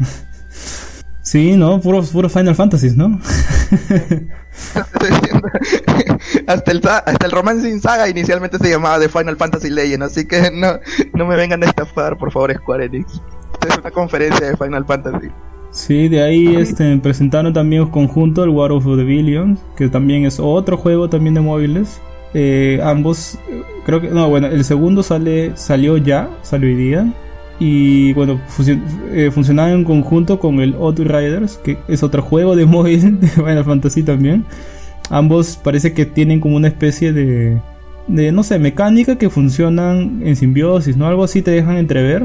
sí, 1.22 1.56
¿no? 1.56 1.80
Puros 1.80 2.10
puro 2.10 2.30
Final 2.30 2.56
Fantasy, 2.56 2.92
¿no? 2.96 3.20
Hasta 6.48 6.72
el 6.72 6.82
hasta 6.86 7.26
el 7.26 7.32
Romancing 7.32 7.80
Saga 7.80 8.10
inicialmente 8.10 8.58
se 8.58 8.70
llamaba 8.70 9.00
The 9.00 9.10
Final 9.10 9.38
Fantasy 9.38 9.70
Legend, 9.70 10.04
así 10.04 10.26
que 10.26 10.52
no, 10.54 10.80
no 11.14 11.26
me 11.26 11.36
vengan 11.36 11.64
a 11.64 11.68
estafar, 11.68 12.18
por 12.18 12.32
favor, 12.32 12.54
Square 12.54 12.86
Enix. 12.86 13.22
Esta 13.54 13.68
es 13.70 13.78
una 13.78 13.92
conferencia 13.92 14.48
de 14.48 14.58
Final 14.58 14.86
Fantasy. 14.86 15.30
Sí, 15.72 16.10
de 16.10 16.22
ahí 16.22 16.56
este, 16.58 16.98
presentaron 16.98 17.54
también 17.54 17.88
conjunto 17.88 18.44
el 18.44 18.50
War 18.50 18.72
of 18.72 18.84
the 18.84 19.04
Billions, 19.04 19.60
que 19.78 19.88
también 19.88 20.26
es 20.26 20.40
otro 20.40 20.78
juego 20.78 21.10
también 21.10 21.34
de 21.34 21.42
móviles. 21.42 22.02
Eh, 22.34 22.80
ambos, 22.84 23.38
creo 23.86 24.00
que, 24.02 24.10
no, 24.10 24.30
bueno, 24.30 24.48
el 24.48 24.64
segundo 24.64 25.04
sale, 25.04 25.52
salió 25.56 25.98
ya, 25.98 26.30
salió 26.44 26.70
hoy 26.70 26.76
día. 26.76 27.14
Y 27.60 28.14
bueno, 28.14 28.40
funcio- 28.50 28.82
eh, 29.12 29.30
funcionaba 29.32 29.72
en 29.72 29.84
conjunto 29.84 30.40
con 30.40 30.60
el 30.62 30.74
Outriders, 30.76 31.58
que 31.58 31.78
es 31.88 32.02
otro 32.04 32.22
juego 32.24 32.56
de 32.56 32.66
móvil 32.68 33.20
de 33.20 33.28
Final 33.28 33.64
Fantasy 33.66 34.04
también. 34.04 34.46
Ambos 35.10 35.58
parece 35.62 35.94
que 35.94 36.06
tienen 36.06 36.40
como 36.40 36.56
una 36.56 36.70
especie 36.70 37.12
de, 37.14 37.60
de 38.08 38.32
no 38.32 38.44
sé, 38.44 38.58
mecánica 38.60 39.18
que 39.18 39.30
funcionan 39.30 40.22
en 40.24 40.36
simbiosis, 40.36 40.96
¿no? 40.98 41.06
Algo 41.08 41.24
así 41.24 41.42
te 41.42 41.52
dejan 41.52 41.78
entrever. 41.78 42.24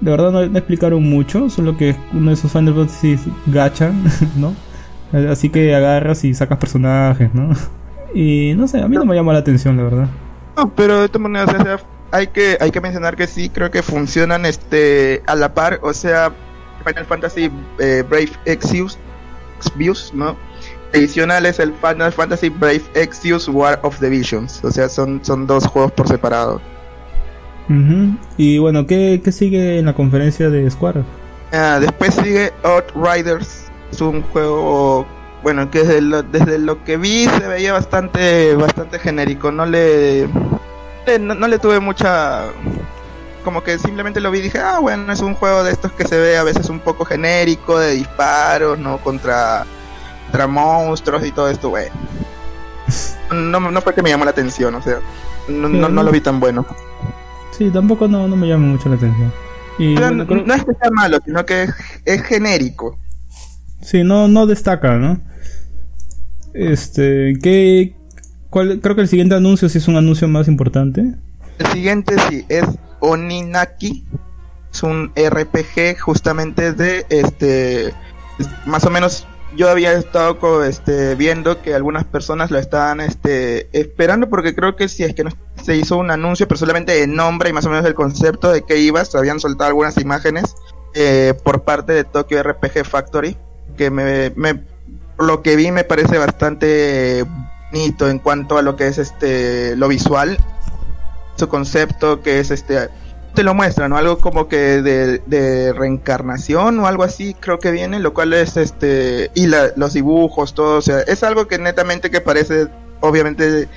De 0.00 0.10
verdad 0.10 0.30
no, 0.30 0.46
no 0.46 0.58
explicaron 0.58 1.02
mucho, 1.02 1.48
solo 1.48 1.76
que 1.78 1.90
es 1.90 1.96
uno 2.12 2.26
de 2.28 2.34
esos 2.34 2.52
Final 2.52 2.74
Fantasy 2.74 3.16
gacha, 3.46 3.92
¿no? 4.36 4.52
Así 5.30 5.48
que 5.48 5.74
agarras 5.74 6.24
y 6.24 6.34
sacas 6.34 6.58
personajes, 6.58 7.32
¿no? 7.34 7.50
Y 8.14 8.54
no 8.56 8.68
sé, 8.68 8.80
a 8.80 8.88
mí 8.88 8.96
no 8.96 9.04
me 9.04 9.14
llama 9.14 9.32
la 9.32 9.40
atención, 9.40 9.76
la 9.76 9.82
verdad. 9.84 10.08
No, 10.56 10.70
pero 10.74 11.02
de 11.02 11.08
todas 11.08 11.22
maneras, 11.22 11.54
o 11.54 11.62
sea, 11.62 11.80
hay 12.10 12.28
que, 12.28 12.56
hay 12.60 12.70
que 12.70 12.80
mencionar 12.80 13.16
que 13.16 13.26
sí, 13.26 13.48
creo 13.48 13.70
que 13.70 13.82
funcionan 13.82 14.46
este 14.46 15.22
a 15.26 15.34
la 15.34 15.52
par, 15.52 15.80
o 15.82 15.92
sea, 15.92 16.32
Final 16.84 17.04
Fantasy 17.04 17.50
eh, 17.78 18.04
Brave 18.08 18.30
Exvius, 18.44 18.98
Exvius, 19.58 20.12
¿no? 20.14 20.36
Adicional 20.94 21.44
es 21.46 21.58
el 21.58 21.74
Final 21.74 22.12
Fantasy 22.12 22.48
Brave 22.48 22.82
Exvius 22.94 23.48
War 23.48 23.78
of 23.82 23.98
the 23.98 24.08
Visions, 24.08 24.64
o 24.64 24.70
sea, 24.70 24.88
son, 24.88 25.20
son 25.22 25.46
dos 25.46 25.66
juegos 25.66 25.92
por 25.92 26.08
separado. 26.08 26.60
Ujú. 27.68 28.16
Y 28.36 28.58
bueno, 28.58 28.86
¿qué, 28.86 29.20
¿qué 29.22 29.32
sigue 29.32 29.78
en 29.78 29.86
la 29.86 29.94
conferencia 29.94 30.48
de 30.48 30.70
Square? 30.70 31.02
Ah, 31.52 31.78
después 31.80 32.14
sigue 32.14 32.52
Outriders, 32.62 33.64
es 33.90 34.00
un 34.00 34.22
juego, 34.22 35.06
bueno, 35.46 35.70
que 35.70 35.84
desde 35.84 36.00
lo, 36.00 36.24
desde 36.24 36.58
lo 36.58 36.82
que 36.82 36.96
vi 36.96 37.28
se 37.28 37.46
veía 37.46 37.72
bastante, 37.72 38.56
bastante 38.56 38.98
genérico, 38.98 39.52
no 39.52 39.64
le, 39.64 40.28
no, 41.20 41.36
no 41.36 41.46
le 41.46 41.60
tuve 41.60 41.78
mucha, 41.78 42.46
como 43.44 43.62
que 43.62 43.78
simplemente 43.78 44.20
lo 44.20 44.32
vi 44.32 44.40
y 44.40 44.42
dije, 44.42 44.58
ah, 44.58 44.80
bueno, 44.80 45.12
es 45.12 45.20
un 45.20 45.36
juego 45.36 45.62
de 45.62 45.70
estos 45.70 45.92
que 45.92 46.04
se 46.08 46.18
ve 46.18 46.36
a 46.36 46.42
veces 46.42 46.68
un 46.68 46.80
poco 46.80 47.04
genérico, 47.04 47.78
de 47.78 47.92
disparos, 47.92 48.76
¿no? 48.76 48.98
Contra, 48.98 49.64
contra 50.24 50.48
monstruos 50.48 51.24
y 51.24 51.30
todo 51.30 51.48
esto, 51.48 51.68
güey. 51.68 51.86
No, 53.32 53.60
no 53.60 53.80
fue 53.82 53.94
que 53.94 54.02
me 54.02 54.10
llamó 54.10 54.24
la 54.24 54.32
atención, 54.32 54.74
o 54.74 54.82
sea, 54.82 54.98
no, 55.46 55.68
no, 55.68 55.88
no 55.88 56.02
lo 56.02 56.10
vi 56.10 56.20
tan 56.20 56.40
bueno. 56.40 56.66
Sí, 57.56 57.70
tampoco 57.70 58.08
no, 58.08 58.26
no 58.26 58.34
me 58.34 58.48
llama 58.48 58.66
mucho 58.66 58.88
la 58.88 58.96
atención. 58.96 59.32
Y 59.78 59.94
bueno, 59.94 60.26
creo- 60.26 60.44
no 60.44 60.54
es 60.54 60.64
que 60.64 60.72
sea 60.74 60.90
malo, 60.90 61.18
sino 61.24 61.46
que 61.46 61.62
es, 61.62 61.74
es 62.04 62.22
genérico. 62.24 62.98
Sí, 63.80 64.02
no, 64.02 64.26
no 64.26 64.46
destaca, 64.48 64.96
¿no? 64.96 65.20
Este, 66.56 67.34
¿qué, 67.42 67.94
cuál, 68.50 68.80
creo 68.80 68.94
que 68.96 69.02
el 69.02 69.08
siguiente 69.08 69.34
anuncio 69.34 69.68
sí 69.68 69.78
es 69.78 69.88
un 69.88 69.96
anuncio 69.96 70.26
más 70.28 70.48
importante. 70.48 71.14
El 71.58 71.66
siguiente 71.68 72.14
sí 72.28 72.44
es 72.48 72.64
Oninaki. 73.00 74.04
Es 74.72 74.82
un 74.82 75.10
RPG 75.16 75.98
justamente 76.00 76.72
de 76.72 77.06
este 77.08 77.86
es- 77.86 77.94
más 78.66 78.84
o 78.84 78.90
menos 78.90 79.26
yo 79.56 79.70
había 79.70 79.92
estado 79.92 80.64
este 80.64 81.14
viendo 81.14 81.62
que 81.62 81.74
algunas 81.74 82.04
personas 82.04 82.50
lo 82.50 82.58
estaban 82.58 83.00
este 83.00 83.68
esperando 83.72 84.28
porque 84.28 84.54
creo 84.54 84.76
que 84.76 84.88
si 84.88 85.02
es 85.02 85.14
que 85.14 85.24
no 85.24 85.30
se 85.62 85.76
hizo 85.76 85.96
un 85.96 86.10
anuncio 86.10 86.46
pero 86.46 86.58
solamente 86.58 86.92
de 86.92 87.06
nombre 87.06 87.48
y 87.48 87.52
más 87.54 87.64
o 87.64 87.70
menos 87.70 87.86
el 87.86 87.94
concepto 87.94 88.52
de 88.52 88.62
qué 88.66 88.78
iba, 88.78 89.02
se 89.06 89.16
habían 89.16 89.40
soltado 89.40 89.68
algunas 89.68 89.96
imágenes. 89.98 90.54
eh, 90.94 91.32
por 91.44 91.62
parte 91.62 91.92
de 91.94 92.04
Tokyo 92.04 92.42
RPG 92.42 92.84
Factory, 92.86 93.36
que 93.76 93.90
me, 93.90 94.30
me, 94.36 94.62
lo 95.18 95.42
que 95.42 95.56
vi 95.56 95.70
me 95.70 95.84
parece 95.84 96.18
bastante 96.18 97.24
bonito 97.72 98.08
en 98.08 98.18
cuanto 98.18 98.58
a 98.58 98.62
lo 98.62 98.76
que 98.76 98.86
es 98.88 98.98
este 98.98 99.76
lo 99.76 99.88
visual, 99.88 100.38
su 101.36 101.48
concepto 101.48 102.22
que 102.22 102.40
es 102.40 102.50
este 102.50 102.88
te 103.34 103.42
lo 103.42 103.54
muestra, 103.54 103.86
¿no? 103.86 103.98
Algo 103.98 104.18
como 104.18 104.48
que 104.48 104.82
de, 104.82 105.18
de 105.26 105.72
reencarnación 105.74 106.80
o 106.80 106.86
algo 106.86 107.02
así, 107.02 107.34
creo 107.38 107.58
que 107.58 107.70
viene, 107.70 108.00
lo 108.00 108.14
cual 108.14 108.32
es 108.32 108.56
este 108.56 109.30
y 109.34 109.46
la, 109.46 109.72
los 109.76 109.92
dibujos, 109.92 110.54
todo, 110.54 110.78
o 110.78 110.82
sea, 110.82 111.00
es 111.00 111.22
algo 111.22 111.46
que 111.46 111.58
netamente 111.58 112.10
que 112.10 112.22
parece 112.22 112.68
obviamente 113.00 113.68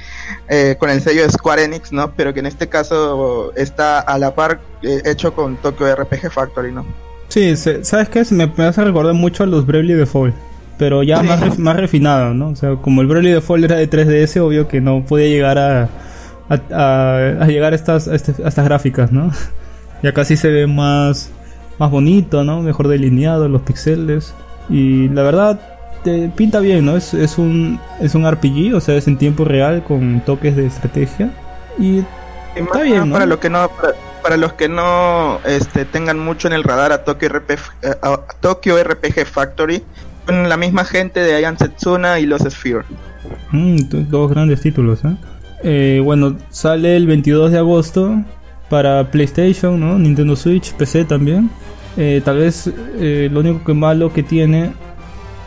eh, 0.48 0.78
con 0.80 0.90
el 0.90 1.02
sello 1.02 1.24
de 1.24 1.30
Square 1.30 1.66
Enix, 1.66 1.92
¿no? 1.92 2.14
Pero 2.16 2.34
que 2.34 2.40
en 2.40 2.46
este 2.46 2.70
caso 2.70 3.52
está 3.56 4.00
a 4.00 4.18
la 4.18 4.34
par 4.34 4.62
eh, 4.82 5.02
hecho 5.06 5.34
con 5.34 5.58
Tokyo 5.58 5.94
RPG 5.94 6.32
Factory, 6.32 6.72
¿no? 6.72 6.86
Sí, 7.28 7.56
¿sabes 7.58 8.10
qué? 8.10 8.24
Me, 8.32 8.48
me 8.48 8.66
hace 8.66 8.84
recordar 8.84 9.14
mucho 9.14 9.44
a 9.44 9.46
los 9.46 9.66
Bravely 9.66 9.94
Default, 9.94 10.34
pero 10.80 11.04
ya 11.04 11.22
Sí. 11.22 11.28
más, 11.28 11.40
ref- 11.42 11.58
más 11.58 11.76
refinado, 11.76 12.34
¿no? 12.34 12.50
O 12.50 12.56
sea, 12.56 12.76
como 12.78 13.02
el 13.02 13.08
Bravely 13.08 13.32
Default 13.34 13.66
era 13.66 13.76
de 13.76 13.88
3DS, 13.88 14.40
obvio 14.40 14.68
que 14.68 14.82
no 14.82 15.04
podía 15.06 15.28
llegar 15.28 15.60
a, 15.60 15.90
a, 16.50 16.60
a- 16.72 17.44
a 17.44 17.46
llegar 17.48 17.74
a 17.74 17.76
estas, 17.76 18.08
a, 18.08 18.16
este- 18.16 18.32
estas 18.44 18.66
gráficas, 18.66 19.12
¿no? 19.12 19.32
Y 20.02 20.08
acá 20.08 20.24
sí 20.26 20.36
se 20.38 20.48
ve 20.50 20.66
más, 20.66 21.30
más 21.78 21.92
bonito, 21.92 22.44
¿no? 22.44 22.62
Mejor 22.64 22.88
delineado 22.88 23.48
los 23.50 23.62
pixeles. 23.62 24.34
Y 24.70 25.10
la 25.10 25.22
verdad, 25.24 25.60
te 26.04 26.30
pinta 26.30 26.60
bien, 26.62 26.86
¿no? 26.86 26.96
Es, 26.96 27.14
es, 27.14 27.38
un, 27.38 27.80
es 28.00 28.16
un 28.16 28.26
RPG, 28.30 28.74
o 28.76 28.80
sea, 28.80 28.96
es 28.96 29.08
en 29.08 29.18
tiempo 29.18 29.44
real 29.44 29.84
con 29.84 30.22
toques 30.26 30.56
de 30.56 30.66
estrategia. 30.68 31.30
Y 31.78 32.04
Está 32.56 32.82
bien, 32.82 33.10
¿no? 33.10 33.14
para 33.14 33.26
los 33.26 33.40
que 33.40 33.50
no 33.50 33.70
para, 33.70 33.94
para 34.24 34.38
los 34.38 34.54
que 34.54 34.68
no 34.70 35.40
este, 35.46 35.86
tengan 35.86 36.18
mucho 36.20 36.48
en 36.48 36.54
el 36.54 36.64
radar 36.64 36.92
a 36.92 37.04
Tokyo 37.04 37.28
eh, 37.48 37.58
a 38.02 38.20
Tokyo 38.40 38.82
RPG 38.84 39.26
Factory 39.26 39.84
la 40.32 40.58
misma 40.58 40.86
gente 40.86 41.20
de 41.20 41.36
Ayan 41.36 41.58
Setsuna 41.58 42.20
y 42.20 42.26
los 42.26 42.42
Sphere. 42.42 42.84
Mm, 43.52 43.78
dos 44.10 44.30
grandes 44.30 44.62
títulos, 44.62 45.04
¿eh? 45.06 45.16
Eh, 45.64 46.02
Bueno, 46.04 46.38
sale 46.50 46.96
el 46.96 47.08
22 47.08 47.52
de 47.52 47.58
agosto 47.58 48.24
para 48.70 49.10
PlayStation, 49.12 49.80
¿no? 49.80 49.98
Nintendo 50.00 50.36
Switch, 50.36 50.74
PC 50.74 51.06
también. 51.06 51.50
Eh, 51.98 52.22
tal 52.24 52.38
vez 52.38 52.70
eh, 53.00 53.30
lo 53.32 53.42
único 53.42 53.64
que 53.66 53.74
malo 53.74 54.14
que 54.14 54.24
tiene, 54.24 54.72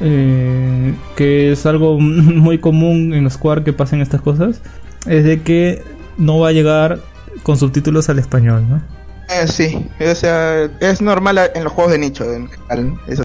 eh, 0.01 0.95
que 1.17 1.53
es 1.53 1.65
algo 1.67 1.99
muy 2.01 2.59
común 2.59 3.15
en 3.15 3.31
Square 3.31 3.65
que 3.65 3.73
pasen 3.73 4.01
estas 4.01 4.21
cosas, 4.21 4.61
es 5.07 5.25
de 5.25 5.43
que 5.43 5.83
no 6.19 6.41
va 6.41 6.49
a 6.49 6.53
llegar 6.53 6.99
con 7.43 7.57
subtítulos 7.57 8.09
al 8.09 8.19
español, 8.19 8.65
¿no? 8.69 8.83
Eh, 9.31 9.47
sí, 9.47 9.89
o 10.01 10.15
sea, 10.15 10.65
es 10.81 11.01
normal 11.01 11.39
en 11.55 11.65
los 11.65 11.73
juegos 11.73 11.93
de 11.93 11.99
nicho. 11.99 12.25
en 12.31 12.49
general, 12.49 12.95
eso. 13.07 13.23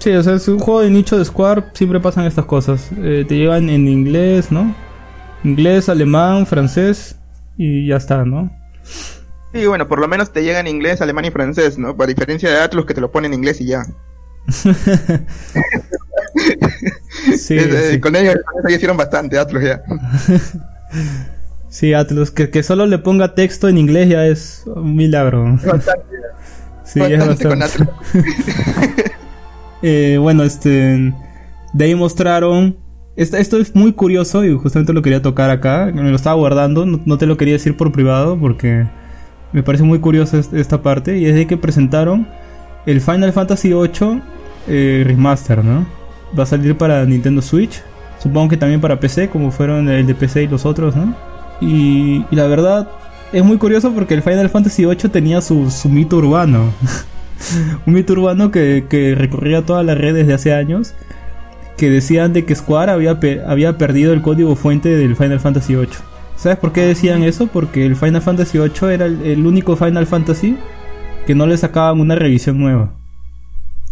Sí, 0.00 0.10
o 0.10 0.22
sea, 0.22 0.34
es 0.34 0.48
un 0.48 0.58
juego 0.58 0.80
de 0.80 0.90
nicho 0.90 1.16
de 1.18 1.24
Square, 1.24 1.64
siempre 1.74 2.00
pasan 2.00 2.24
estas 2.24 2.46
cosas. 2.46 2.88
Eh, 2.98 3.24
te 3.28 3.36
llegan 3.36 3.68
en 3.70 3.86
inglés, 3.86 4.50
¿no? 4.50 4.74
Inglés, 5.44 5.88
alemán, 5.88 6.46
francés 6.46 7.16
y 7.56 7.86
ya 7.86 7.96
está, 7.98 8.24
¿no? 8.24 8.50
Sí, 9.52 9.66
bueno, 9.66 9.86
por 9.88 9.98
lo 10.00 10.08
menos 10.08 10.32
te 10.32 10.42
llega 10.42 10.60
en 10.60 10.66
inglés, 10.68 11.00
alemán 11.02 11.24
y 11.26 11.30
francés, 11.30 11.76
¿no? 11.78 11.96
Por 11.96 12.06
diferencia 12.06 12.48
de 12.50 12.56
Atlus 12.60 12.86
que 12.86 12.94
te 12.94 13.00
lo 13.00 13.10
pone 13.12 13.26
en 13.28 13.34
inglés 13.34 13.60
y 13.60 13.66
ya. 13.66 13.82
Sí, 17.36 17.56
Es- 17.58 17.66
eh, 17.66 17.88
sí. 17.92 18.00
Con 18.00 18.16
ellos 18.16 18.34
ya 18.68 18.74
hicieron 18.74 18.96
bastante 18.96 19.38
Atlus 19.38 19.62
ya. 19.62 19.82
Sí, 21.68 21.94
Atlus, 21.94 22.32
que, 22.32 22.50
que 22.50 22.64
solo 22.64 22.84
le 22.86 22.98
ponga 22.98 23.34
texto 23.36 23.68
en 23.68 23.78
inglés 23.78 24.08
ya 24.08 24.26
es 24.26 24.64
un 24.66 24.96
milagro. 24.96 25.44
Bastante, 25.64 26.04
Sí, 26.84 27.00
es 27.00 27.18
bastante 27.18 27.44
con 27.48 27.58
bastante. 27.60 27.92
Atlus. 27.92 28.24
Eh, 29.82 30.18
bueno, 30.20 30.42
este. 30.42 31.12
De 31.72 31.84
ahí 31.84 31.94
mostraron. 31.94 32.76
Esto, 33.16 33.58
es 33.58 33.74
muy 33.74 33.92
curioso 33.92 34.44
y 34.44 34.56
justamente 34.56 34.92
lo 34.92 35.02
quería 35.02 35.20
tocar 35.20 35.50
acá. 35.50 35.90
Me 35.94 36.08
lo 36.08 36.16
estaba 36.16 36.36
guardando, 36.36 36.86
no, 36.86 37.18
te 37.18 37.26
lo 37.26 37.36
quería 37.36 37.54
decir 37.54 37.76
por 37.76 37.92
privado 37.92 38.38
porque 38.38 38.86
me 39.52 39.62
parece 39.62 39.84
muy 39.84 39.98
curioso 39.98 40.38
est- 40.38 40.54
esta 40.54 40.80
parte. 40.82 41.18
Y 41.18 41.26
es 41.26 41.34
de 41.34 41.46
que 41.46 41.56
presentaron 41.58 42.26
el 42.86 43.00
Final 43.00 43.32
Fantasy 43.32 43.74
VIII 43.74 44.22
eh, 44.68 45.02
Remaster, 45.06 45.62
¿no? 45.62 45.86
Va 46.38 46.44
a 46.44 46.46
salir 46.46 46.76
para 46.78 47.04
Nintendo 47.04 47.42
Switch. 47.42 47.82
Supongo 48.22 48.48
que 48.48 48.56
también 48.56 48.80
para 48.80 49.00
PC, 49.00 49.28
como 49.28 49.50
fueron 49.50 49.88
el 49.90 50.06
de 50.06 50.14
PC 50.14 50.44
y 50.44 50.48
los 50.48 50.64
otros, 50.64 50.94
¿no? 50.96 51.14
Y, 51.60 52.24
y 52.30 52.36
la 52.36 52.46
verdad, 52.46 52.88
es 53.32 53.44
muy 53.44 53.58
curioso 53.58 53.92
porque 53.92 54.14
el 54.14 54.22
Final 54.22 54.48
Fantasy 54.48 54.84
VIII 54.86 55.10
tenía 55.10 55.40
su, 55.42 55.70
su 55.70 55.88
mito 55.90 56.16
urbano. 56.16 56.72
Un 57.86 57.92
mito 57.94 58.12
urbano 58.12 58.50
que, 58.50 58.84
que 58.88 59.14
recorría 59.14 59.62
todas 59.62 59.84
las 59.84 59.96
redes 59.98 60.26
de 60.26 60.34
hace 60.34 60.52
años. 60.54 60.94
Que 61.76 61.88
decían 61.90 62.32
de 62.34 62.44
que 62.44 62.54
Square 62.54 62.92
había, 62.92 63.20
pe- 63.20 63.40
había 63.46 63.78
perdido 63.78 64.12
el 64.12 64.20
código 64.22 64.54
fuente 64.56 64.90
del 64.90 65.16
Final 65.16 65.40
Fantasy 65.40 65.74
VIII. 65.74 65.88
¿Sabes 66.36 66.58
por 66.58 66.72
qué 66.72 66.82
decían 66.82 67.22
eso? 67.22 67.46
Porque 67.46 67.86
el 67.86 67.96
Final 67.96 68.20
Fantasy 68.22 68.58
VIII 68.58 68.92
era 68.94 69.06
el, 69.06 69.22
el 69.22 69.46
único 69.46 69.76
Final 69.76 70.06
Fantasy 70.06 70.58
que 71.26 71.34
no 71.34 71.46
le 71.46 71.56
sacaban 71.56 72.00
una 72.00 72.14
revisión 72.16 72.58
nueva. 72.58 72.92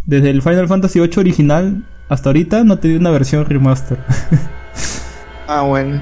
Desde 0.05 0.29
el 0.29 0.41
Final 0.41 0.67
Fantasy 0.67 0.99
VIII 0.99 1.11
original 1.17 1.83
hasta 2.09 2.29
ahorita 2.29 2.63
no 2.63 2.77
tenía 2.79 2.97
una 2.99 3.11
versión 3.11 3.45
remaster. 3.45 3.97
Ah, 5.51 5.63
bueno. 5.63 5.99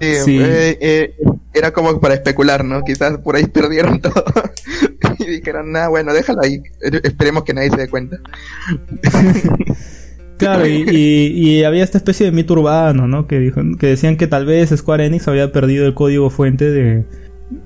Sí, 0.00 0.14
Sí. 0.24 0.38
eh, 0.40 0.78
eh, 0.80 1.14
era 1.52 1.70
como 1.70 2.00
para 2.00 2.14
especular, 2.14 2.64
¿no? 2.64 2.82
Quizás 2.82 3.18
por 3.18 3.36
ahí 3.36 3.44
perdieron 3.52 4.00
todo. 4.00 4.24
Y 5.26 5.36
dijeron, 5.38 5.72
nah, 5.72 5.88
bueno, 5.88 6.12
déjalo 6.12 6.42
ahí. 6.42 6.62
Eh, 6.82 7.00
Esperemos 7.02 7.44
que 7.44 7.54
nadie 7.54 7.70
se 7.70 7.76
dé 7.76 7.88
cuenta. 7.88 8.18
Claro, 10.38 10.66
y 10.66 11.64
había 11.64 11.82
esta 11.82 11.96
especie 11.98 12.26
de 12.26 12.32
mito 12.32 12.52
urbano, 12.52 13.08
¿no? 13.08 13.26
Que, 13.26 13.38
dijo, 13.38 13.62
que 13.78 13.86
decían 13.86 14.16
que 14.16 14.26
tal 14.26 14.44
vez 14.44 14.70
Square 14.70 15.06
Enix 15.06 15.28
había 15.28 15.50
perdido 15.50 15.86
el 15.86 15.94
código 15.94 16.28
fuente 16.28 16.70
de, 16.70 17.06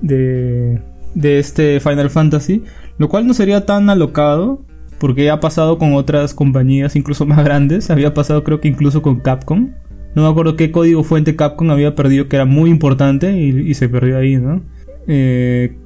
de, 0.01 0.81
de 1.13 1.39
este 1.39 1.79
Final 1.79 2.09
Fantasy, 2.09 2.63
lo 2.97 3.09
cual 3.09 3.27
no 3.27 3.33
sería 3.33 3.65
tan 3.65 3.89
alocado, 3.89 4.65
porque 4.99 5.29
ha 5.29 5.39
pasado 5.39 5.77
con 5.77 5.93
otras 5.93 6.33
compañías 6.33 6.95
incluso 6.95 7.25
más 7.25 7.43
grandes, 7.43 7.89
había 7.89 8.13
pasado 8.13 8.43
creo 8.43 8.61
que 8.61 8.69
incluso 8.69 9.01
con 9.01 9.19
Capcom. 9.19 9.71
No 10.15 10.23
me 10.23 10.29
acuerdo 10.29 10.55
qué 10.55 10.71
código 10.71 11.03
fuente 11.03 11.35
Capcom 11.35 11.71
había 11.71 11.95
perdido 11.95 12.27
que 12.29 12.35
era 12.35 12.45
muy 12.45 12.69
importante 12.69 13.33
y, 13.37 13.69
y 13.69 13.73
se 13.73 13.89
perdió 13.89 14.17
ahí, 14.17 14.37
¿no? 14.37 14.61
Eh, 15.07 15.77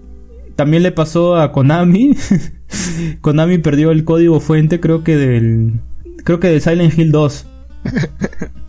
también 0.55 0.83
le 0.83 0.91
pasó 0.91 1.35
a 1.37 1.51
Konami. 1.51 2.15
Konami 3.21 3.57
perdió 3.59 3.91
el 3.91 4.03
código 4.03 4.39
fuente 4.39 4.79
creo 4.79 5.03
que 5.03 5.15
del 5.17 5.81
creo 6.23 6.39
que 6.39 6.47
de 6.49 6.59
Silent 6.59 6.97
Hill 6.97 7.11
2. 7.11 7.47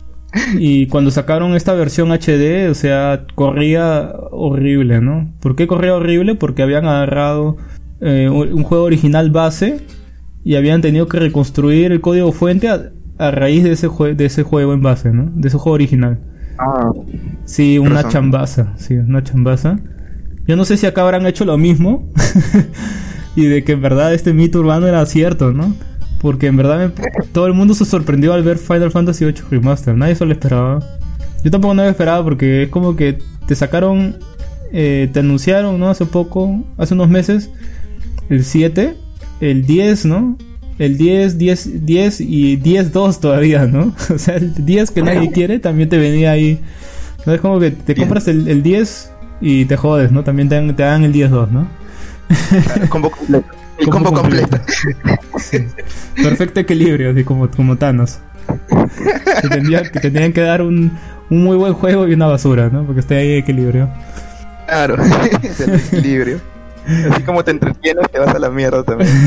Y 0.59 0.87
cuando 0.87 1.09
sacaron 1.09 1.55
esta 1.55 1.73
versión 1.73 2.11
HD, 2.11 2.69
o 2.69 2.73
sea, 2.75 3.25
corría 3.33 4.11
horrible, 4.31 5.01
¿no? 5.01 5.33
¿Por 5.39 5.55
qué 5.55 5.65
corría 5.65 5.95
horrible? 5.95 6.35
Porque 6.35 6.61
habían 6.61 6.85
agarrado 6.85 7.57
eh, 8.01 8.29
un 8.29 8.61
juego 8.63 8.83
original 8.83 9.31
base 9.31 9.79
y 10.43 10.55
habían 10.55 10.81
tenido 10.81 11.07
que 11.07 11.19
reconstruir 11.19 11.91
el 11.91 12.01
código 12.01 12.33
fuente 12.33 12.67
a, 12.69 12.91
a 13.17 13.31
raíz 13.31 13.63
de 13.63 13.71
ese, 13.71 13.87
de 14.15 14.25
ese 14.25 14.43
juego 14.43 14.73
en 14.73 14.81
base, 14.83 15.11
¿no? 15.11 15.31
De 15.33 15.47
ese 15.47 15.57
juego 15.57 15.73
original. 15.75 16.19
Ah, 16.59 16.91
Sí, 17.45 17.79
una 17.79 18.03
Razón. 18.03 18.11
chambaza, 18.11 18.73
sí, 18.77 18.95
una 18.95 19.23
chambaza. 19.23 19.79
Yo 20.47 20.55
no 20.55 20.65
sé 20.65 20.77
si 20.77 20.85
acá 20.85 21.01
habrán 21.01 21.25
hecho 21.27 21.43
lo 21.45 21.57
mismo 21.57 22.09
y 23.35 23.45
de 23.45 23.63
que 23.63 23.73
en 23.73 23.81
verdad 23.81 24.13
este 24.13 24.33
mito 24.33 24.59
urbano 24.59 24.87
era 24.87 25.05
cierto, 25.05 25.51
¿no? 25.51 25.75
Porque 26.21 26.47
en 26.47 26.57
verdad 26.57 26.79
me- 26.95 27.25
todo 27.31 27.47
el 27.47 27.53
mundo 27.53 27.73
se 27.73 27.85
sorprendió 27.85 28.33
al 28.33 28.43
ver 28.43 28.57
Final 28.57 28.91
Fantasy 28.91 29.25
VIII 29.25 29.35
Remaster, 29.51 29.95
nadie 29.95 30.15
se 30.15 30.25
lo 30.25 30.31
esperaba. 30.31 30.79
Yo 31.43 31.51
tampoco 31.51 31.73
no 31.73 31.83
lo 31.83 31.89
esperaba 31.89 32.23
porque 32.23 32.63
es 32.63 32.69
como 32.69 32.95
que 32.95 33.19
te 33.45 33.55
sacaron, 33.55 34.17
eh, 34.73 35.09
te 35.13 35.19
anunciaron, 35.19 35.79
¿no? 35.79 35.89
Hace 35.89 36.05
poco, 36.05 36.63
hace 36.77 36.93
unos 36.93 37.09
meses, 37.09 37.49
el 38.29 38.43
7, 38.43 38.95
el 39.41 39.65
10, 39.65 40.05
¿no? 40.05 40.37
El 40.79 40.97
10, 40.97 41.37
10, 41.37 41.85
10 41.85 42.21
y 42.21 42.57
10-2 42.57 43.19
todavía, 43.19 43.65
¿no? 43.65 43.93
O 44.13 44.17
sea, 44.17 44.35
el 44.37 44.65
10 44.65 44.91
que 44.91 45.01
nadie 45.03 45.31
quiere 45.33 45.59
también 45.59 45.89
te 45.89 45.97
venía 45.97 46.31
ahí. 46.31 46.59
¿No? 47.25 47.33
Es 47.33 47.41
como 47.41 47.59
que 47.59 47.71
te 47.71 47.93
compras 47.95 48.27
el, 48.27 48.47
el 48.47 48.63
10 48.63 49.11
y 49.41 49.65
te 49.65 49.77
jodes, 49.77 50.11
¿no? 50.11 50.23
También 50.23 50.49
te 50.49 50.55
dan, 50.55 50.75
te 50.75 50.83
dan 50.83 51.03
el 51.03 51.13
10-2, 51.13 51.49
¿no? 51.49 51.67
claro, 52.65 52.89
combo 52.89 53.11
completo. 53.11 53.47
El 53.77 53.89
Combo 53.89 54.09
combo 54.09 54.21
completo. 54.21 54.57
completo. 54.57 55.73
Perfecto 56.15 56.59
equilibrio, 56.59 57.11
así 57.11 57.23
como, 57.23 57.47
como 57.51 57.77
Thanos. 57.77 58.19
Que 59.41 59.49
tendrían, 59.49 59.83
que 59.91 59.99
tendrían 59.99 60.33
que 60.33 60.41
dar 60.41 60.63
un, 60.63 60.97
un 61.29 61.43
muy 61.43 61.57
buen 61.57 61.73
juego 61.73 62.07
y 62.07 62.13
una 62.13 62.25
basura, 62.25 62.69
¿no? 62.69 62.85
Porque 62.85 63.01
esté 63.01 63.17
ahí 63.17 63.33
equilibrio. 63.33 63.87
Claro, 64.67 64.95
es 65.43 65.59
el 65.59 65.75
equilibrio. 65.75 66.39
Así 67.11 67.21
como 67.21 67.43
te 67.43 67.51
entretienes, 67.51 68.09
te 68.09 68.17
vas 68.17 68.33
a 68.33 68.39
la 68.39 68.49
mierda 68.49 68.83
también. 68.83 69.09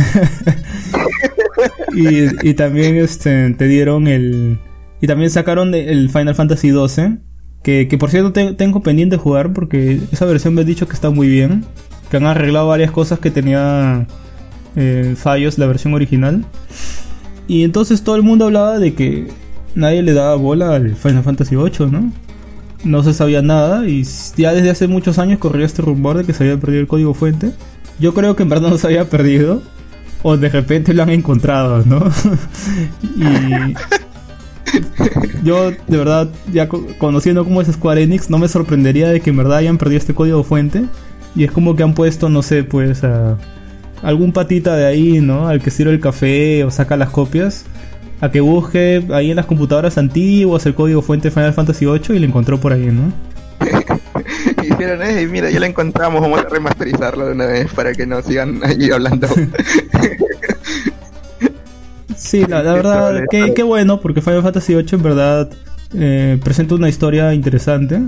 Y, 1.95 2.49
y 2.49 2.55
también 2.55 2.97
este, 2.97 3.51
te 3.51 3.67
dieron 3.67 4.07
el. 4.07 4.59
Y 5.01 5.07
también 5.07 5.31
sacaron 5.31 5.75
el 5.75 6.09
Final 6.09 6.35
Fantasy 6.35 6.71
XII. 6.71 7.19
Que, 7.63 7.89
que 7.89 7.99
por 7.99 8.11
cierto 8.11 8.33
te- 8.33 8.55
tengo 8.55 8.83
pendiente 8.83 9.17
de 9.17 9.23
jugar 9.23 9.53
porque 9.53 10.01
esa 10.13 10.25
versión 10.25 10.55
me 10.55 10.63
han 10.63 10.67
dicho 10.67 10.89
que 10.89 10.95
está 10.95 11.11
muy 11.11 11.29
bien. 11.29 11.65
Que 12.11 12.17
han 12.17 12.27
arreglado 12.27 12.69
varias 12.69 12.91
cosas 12.91 13.19
que 13.19 13.31
tenía 13.31 14.07
eh, 14.77 15.15
fallos 15.17 15.59
la 15.59 15.67
versión 15.67 15.95
original. 15.95 16.45
Y 17.47 17.65
entonces 17.65 18.03
todo 18.03 18.17
el 18.17 18.23
mundo 18.23 18.47
hablaba 18.47 18.79
de 18.79 18.95
que 18.95 19.29
nadie 19.75 20.03
le 20.03 20.13
daba 20.13 20.35
bola 20.37 20.75
al 20.75 20.95
Final 20.97 21.23
Fantasy 21.23 21.57
VIII, 21.57 21.91
¿no? 21.91 22.13
No 22.83 23.03
se 23.03 23.13
sabía 23.13 23.43
nada 23.43 23.87
y 23.87 24.05
ya 24.37 24.53
desde 24.55 24.71
hace 24.71 24.89
muchos 24.89 25.19
años 25.19 25.39
corría 25.39 25.67
este 25.67 25.83
rumor 25.83 26.17
de 26.17 26.25
que 26.25 26.33
se 26.33 26.45
había 26.45 26.59
perdido 26.59 26.81
el 26.81 26.87
código 26.87 27.13
fuente. 27.13 27.53
Yo 27.99 28.15
creo 28.15 28.35
que 28.37 28.43
en 28.45 28.49
verdad 28.49 28.71
no 28.71 28.79
se 28.79 28.87
había 28.87 29.05
perdido 29.11 29.63
o 30.23 30.37
de 30.37 30.49
repente 30.49 30.95
lo 30.95 31.03
han 31.03 31.11
encontrado, 31.11 31.85
¿no? 31.85 32.01
y 33.17 33.75
yo 35.43 35.71
de 35.71 35.97
verdad 35.97 36.29
ya 36.53 36.69
conociendo 36.69 37.45
cómo 37.45 37.61
es 37.61 37.69
Square 37.69 38.03
Enix 38.03 38.31
no 38.31 38.39
me 38.39 38.49
sorprendería 38.49 39.09
de 39.09 39.21
que 39.21 39.31
en 39.31 39.37
verdad 39.37 39.59
hayan 39.59 39.79
perdido 39.79 39.99
este 39.99 40.15
código 40.15 40.43
fuente 40.45 40.85
y 41.35 41.45
es 41.45 41.53
como 41.53 41.77
que 41.77 41.83
han 41.83 41.95
puesto, 41.95 42.29
no 42.29 42.43
sé, 42.43 42.65
pues 42.65 43.05
a 43.05 43.37
algún 44.03 44.33
patita 44.33 44.77
de 44.77 44.87
ahí, 44.87 45.21
¿no? 45.21 45.49
Al 45.49 45.63
que 45.63 45.71
sirve 45.71 45.93
el 45.93 46.01
café 46.01 46.65
o 46.65 46.71
saca 46.71 46.97
las 46.97 47.11
copias, 47.11 47.65
a 48.21 48.31
que 48.31 48.41
busque 48.41 49.05
ahí 49.13 49.31
en 49.31 49.37
las 49.37 49.47
computadoras 49.47 49.99
antiguas 49.99 50.67
el 50.67 50.75
código 50.75 51.03
fuente 51.03 51.31
Final 51.31 51.55
Fantasy 51.55 51.87
VIII 51.87 52.17
y 52.17 52.19
lo 52.19 52.27
encontró 52.27 52.59
por 52.59 52.73
ahí, 52.73 52.87
¿no? 52.87 53.13
Dijeron, 54.63 55.03
eh, 55.03 55.27
mira, 55.27 55.51
ya 55.51 55.61
lo 55.61 55.67
encontramos, 55.67 56.21
vamos 56.21 56.41
a 56.41 56.49
remasterizarlo 56.49 57.27
de 57.27 57.33
una 57.33 57.47
vez 57.47 57.73
para 57.73 57.93
que 57.93 58.07
no 58.07 58.23
sigan 58.23 58.61
ahí 58.65 58.91
hablando. 58.91 59.29
sí, 62.31 62.45
la, 62.47 62.63
verdad, 62.63 63.25
qué, 63.31 63.63
bueno, 63.63 64.01
porque 64.01 64.21
Final 64.21 64.43
Fantasy 64.43 64.75
VIII 64.75 64.87
en 64.93 65.03
verdad 65.03 65.51
eh, 65.95 66.39
presenta 66.43 66.75
una 66.75 66.89
historia 66.89 67.35
interesante. 67.35 68.01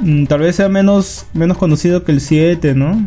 Mm, 0.00 0.26
tal 0.26 0.40
vez 0.40 0.56
sea 0.56 0.68
menos, 0.68 1.26
menos 1.32 1.56
conocido 1.56 2.04
que 2.04 2.12
el 2.12 2.20
7, 2.20 2.74
¿no? 2.74 3.04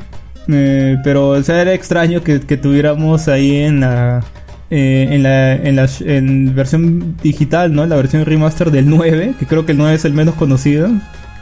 Eh, 0.47 0.97
pero 1.03 1.29
o 1.29 1.43
sea, 1.43 1.61
era 1.61 1.73
extraño 1.73 2.23
que, 2.23 2.39
tuviéramos 2.39 3.27
ahí 3.27 3.57
en 3.57 3.81
la, 3.81 4.23
eh, 4.69 5.07
en 5.11 5.23
la, 5.23 5.53
en 5.53 5.75
la 5.75 5.89
en 6.01 6.55
versión 6.55 7.15
digital, 7.21 7.73
¿no? 7.73 7.85
La 7.85 7.95
versión 7.95 8.25
remaster 8.25 8.71
del 8.71 8.89
9, 8.89 9.35
que 9.39 9.45
creo 9.45 9.65
que 9.65 9.73
el 9.73 9.77
9 9.77 9.95
es 9.95 10.05
el 10.05 10.13
menos 10.13 10.35
conocido, 10.35 10.89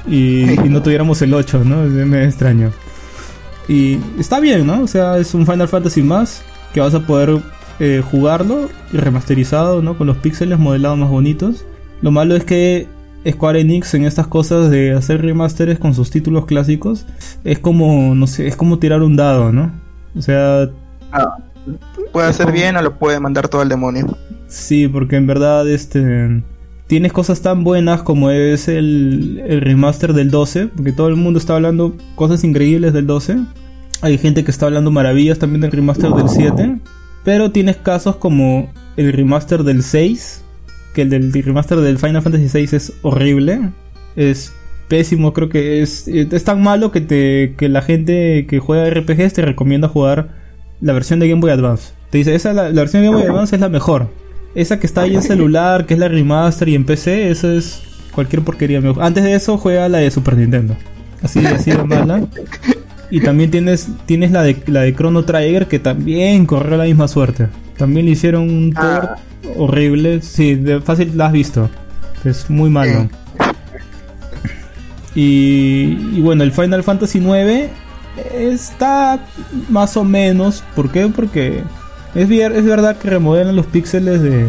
y, 0.07 0.45
no 0.69 0.81
tuviéramos 0.81 1.21
el 1.21 1.33
8, 1.33 1.63
¿no? 1.63 1.85
Es 1.85 1.91
medio 1.91 2.25
extraño. 2.25 2.71
Y 3.67 3.99
está 4.19 4.39
bien, 4.39 4.67
¿no? 4.67 4.81
O 4.81 4.87
sea, 4.87 5.17
es 5.17 5.33
un 5.33 5.45
Final 5.45 5.69
Fantasy 5.69 6.01
más 6.01 6.43
que 6.73 6.81
vas 6.81 6.93
a 6.93 6.99
poder 6.99 7.39
eh, 7.79 8.01
jugarlo 8.09 8.69
remasterizado, 8.91 9.81
¿no? 9.81 9.97
Con 9.97 10.07
los 10.07 10.17
píxeles 10.17 10.59
modelados 10.59 10.97
más 10.97 11.09
bonitos. 11.09 11.65
Lo 12.01 12.11
malo 12.11 12.35
es 12.35 12.43
que 12.43 12.87
Square 13.29 13.61
Enix 13.61 13.93
en 13.93 14.05
estas 14.05 14.27
cosas 14.27 14.69
de 14.69 14.93
hacer 14.93 15.21
remasteres 15.21 15.79
con 15.79 15.93
sus 15.93 16.11
títulos 16.11 16.45
clásicos 16.45 17.05
es 17.43 17.59
como, 17.59 18.15
no 18.15 18.27
sé, 18.27 18.47
es 18.47 18.55
como 18.55 18.79
tirar 18.79 19.01
un 19.01 19.15
dado, 19.15 19.51
¿no? 19.51 19.71
O 20.15 20.21
sea... 20.21 20.69
Ah, 21.11 21.37
puede 22.11 22.27
hacer 22.27 22.51
bien 22.51 22.75
o 22.75 22.81
lo 22.81 22.97
puede 22.97 23.19
mandar 23.19 23.47
todo 23.47 23.61
al 23.61 23.69
demonio. 23.69 24.17
Sí, 24.47 24.87
porque 24.87 25.15
en 25.15 25.27
verdad 25.27 25.67
este... 25.69 26.43
Tienes 26.87 27.13
cosas 27.13 27.41
tan 27.41 27.63
buenas 27.63 28.03
como 28.03 28.29
es 28.29 28.67
el, 28.67 29.41
el 29.47 29.61
remaster 29.61 30.13
del 30.13 30.29
12, 30.29 30.67
porque 30.67 30.91
todo 30.91 31.07
el 31.07 31.15
mundo 31.15 31.39
está 31.39 31.55
hablando 31.55 31.95
cosas 32.15 32.43
increíbles 32.43 32.93
del 32.93 33.07
12. 33.07 33.37
Hay 34.01 34.17
gente 34.17 34.43
que 34.43 34.51
está 34.51 34.65
hablando 34.65 34.91
maravillas 34.91 35.39
también 35.39 35.61
del 35.61 35.71
remaster 35.71 36.11
del 36.11 36.27
7. 36.27 36.79
Pero 37.23 37.51
tienes 37.51 37.77
casos 37.77 38.17
como 38.17 38.71
el 38.97 39.13
remaster 39.13 39.63
del 39.63 39.83
6, 39.83 40.43
que 40.93 41.03
el 41.03 41.09
del 41.09 41.31
remaster 41.31 41.79
del 41.79 41.97
Final 41.97 42.21
Fantasy 42.21 42.49
VI 42.53 42.75
es 42.75 42.93
horrible. 43.01 43.69
Es 44.15 44.53
pésimo, 44.87 45.33
creo 45.33 45.49
que 45.49 45.81
es, 45.81 46.07
es 46.07 46.43
tan 46.43 46.61
malo 46.61 46.91
que, 46.91 47.01
te, 47.01 47.55
que 47.57 47.69
la 47.69 47.81
gente 47.81 48.45
que 48.47 48.59
juega 48.59 48.89
RPGs 48.89 49.33
te 49.33 49.41
recomienda 49.41 49.87
jugar 49.87 50.29
la 50.81 50.93
versión 50.93 51.19
de 51.19 51.29
Game 51.29 51.41
Boy 51.41 51.51
Advance. 51.51 51.93
Te 52.09 52.19
dice, 52.19 52.35
esa 52.35 52.53
la, 52.53 52.69
versión 52.69 53.01
de 53.01 53.09
Game 53.09 53.21
Boy 53.21 53.31
Advance 53.31 53.55
es 53.55 53.61
la 53.61 53.69
mejor. 53.69 54.09
Esa 54.53 54.79
que 54.79 54.85
está 54.85 55.01
ahí 55.01 55.15
en 55.15 55.23
celular, 55.23 55.87
que 55.87 55.95
es 55.95 55.99
la 55.99 56.09
remaster 56.09 56.69
y 56.69 56.75
en 56.75 56.85
PC, 56.85 57.31
eso 57.31 57.51
es 57.51 57.81
cualquier 58.13 58.43
porquería. 58.43 58.81
Antes 58.99 59.23
de 59.23 59.33
eso 59.33 59.57
juega 59.57 59.89
la 59.89 59.99
de 59.99 60.11
Super 60.11 60.37
Nintendo. 60.37 60.75
Así, 61.23 61.43
así 61.45 61.71
de 61.71 61.83
mala. 61.83 62.27
Y 63.13 63.21
también 63.21 63.51
tienes, 63.51 63.89
tienes 64.07 64.31
la 64.31 64.41
de 64.41 64.57
la 64.65 64.81
de 64.81 64.95
Chrono 64.95 65.23
Trigger 65.23 65.67
que 65.67 65.77
también 65.77 66.47
corrió 66.47 66.77
la 66.77 66.85
misma 66.85 67.07
suerte. 67.07 67.47
También 67.77 68.07
le 68.07 68.13
hicieron 68.13 68.49
un 68.49 68.73
ah. 68.75 69.17
port 69.43 69.55
horrible. 69.55 70.23
Sí, 70.23 70.55
de 70.55 70.81
fácil 70.81 71.15
la 71.15 71.27
has 71.27 71.31
visto. 71.31 71.69
Es 72.25 72.49
muy 72.49 72.71
malo. 72.71 73.07
Y, 75.13 76.21
bueno, 76.21 76.41
el 76.41 76.51
Final 76.51 76.81
Fantasy 76.81 77.19
IX 77.19 77.69
está 78.33 79.19
más 79.69 79.95
o 79.95 80.03
menos. 80.03 80.63
¿Por 80.75 80.91
qué? 80.91 81.05
Porque 81.05 81.61
es, 82.15 82.31
es 82.31 82.65
verdad 82.65 82.97
que 82.97 83.11
remodelan 83.11 83.55
los 83.55 83.67
píxeles 83.67 84.23
de, 84.23 84.47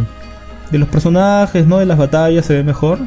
de 0.70 0.78
los 0.78 0.88
personajes, 0.88 1.66
¿no? 1.66 1.80
De 1.80 1.84
las 1.84 1.98
batallas 1.98 2.46
se 2.46 2.54
ve 2.54 2.64
mejor. 2.64 2.98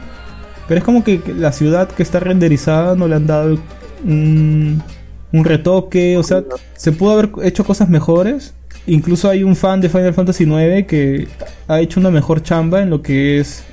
Pero 0.67 0.77
es 0.77 0.83
como 0.83 1.03
que 1.03 1.19
la 1.35 1.51
ciudad 1.51 1.89
que 1.89 2.03
está 2.03 2.19
renderizada 2.19 2.95
no 2.95 3.07
le 3.07 3.15
han 3.15 3.25
dado 3.25 3.57
un, 4.05 4.83
un 5.31 5.43
retoque. 5.45 6.17
O 6.17 6.23
sea, 6.23 6.43
se 6.75 6.91
pudo 6.91 7.11
haber 7.11 7.31
hecho 7.43 7.63
cosas 7.63 7.89
mejores. 7.89 8.53
Incluso 8.85 9.29
hay 9.29 9.43
un 9.43 9.55
fan 9.55 9.81
de 9.81 9.89
Final 9.89 10.13
Fantasy 10.13 10.45
IX 10.45 10.87
que 10.87 11.27
ha 11.67 11.81
hecho 11.81 11.99
una 11.99 12.09
mejor 12.09 12.41
chamba 12.41 12.81
en 12.81 12.89
lo 12.89 13.01
que 13.01 13.39
es 13.39 13.63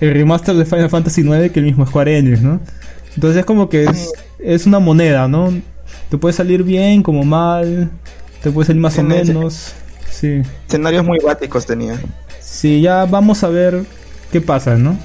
el 0.00 0.12
remaster 0.12 0.54
de 0.54 0.64
Final 0.64 0.90
Fantasy 0.90 1.22
IX 1.22 1.50
que 1.50 1.60
el 1.60 1.66
mismo 1.66 1.86
Square 1.86 2.18
Enix, 2.18 2.42
¿no? 2.42 2.60
Entonces 3.14 3.40
es 3.40 3.44
como 3.46 3.68
que 3.68 3.86
es, 4.38 4.66
una 4.66 4.78
moneda, 4.78 5.26
¿no? 5.26 5.52
Te 6.10 6.18
puede 6.18 6.32
salir 6.32 6.62
bien 6.62 7.02
como 7.02 7.24
mal, 7.24 7.90
te 8.42 8.50
puede 8.50 8.66
salir 8.66 8.80
más 8.80 8.98
o 8.98 9.02
menos. 9.02 9.72
Sí. 10.10 10.42
Escenarios 10.66 11.04
muy 11.04 11.18
báticos 11.18 11.66
tenía. 11.66 11.98
Sí, 12.40 12.80
ya 12.80 13.06
vamos 13.06 13.42
a 13.42 13.48
ver 13.48 13.84
qué 14.30 14.40
pasa, 14.40 14.76
¿no? 14.76 14.98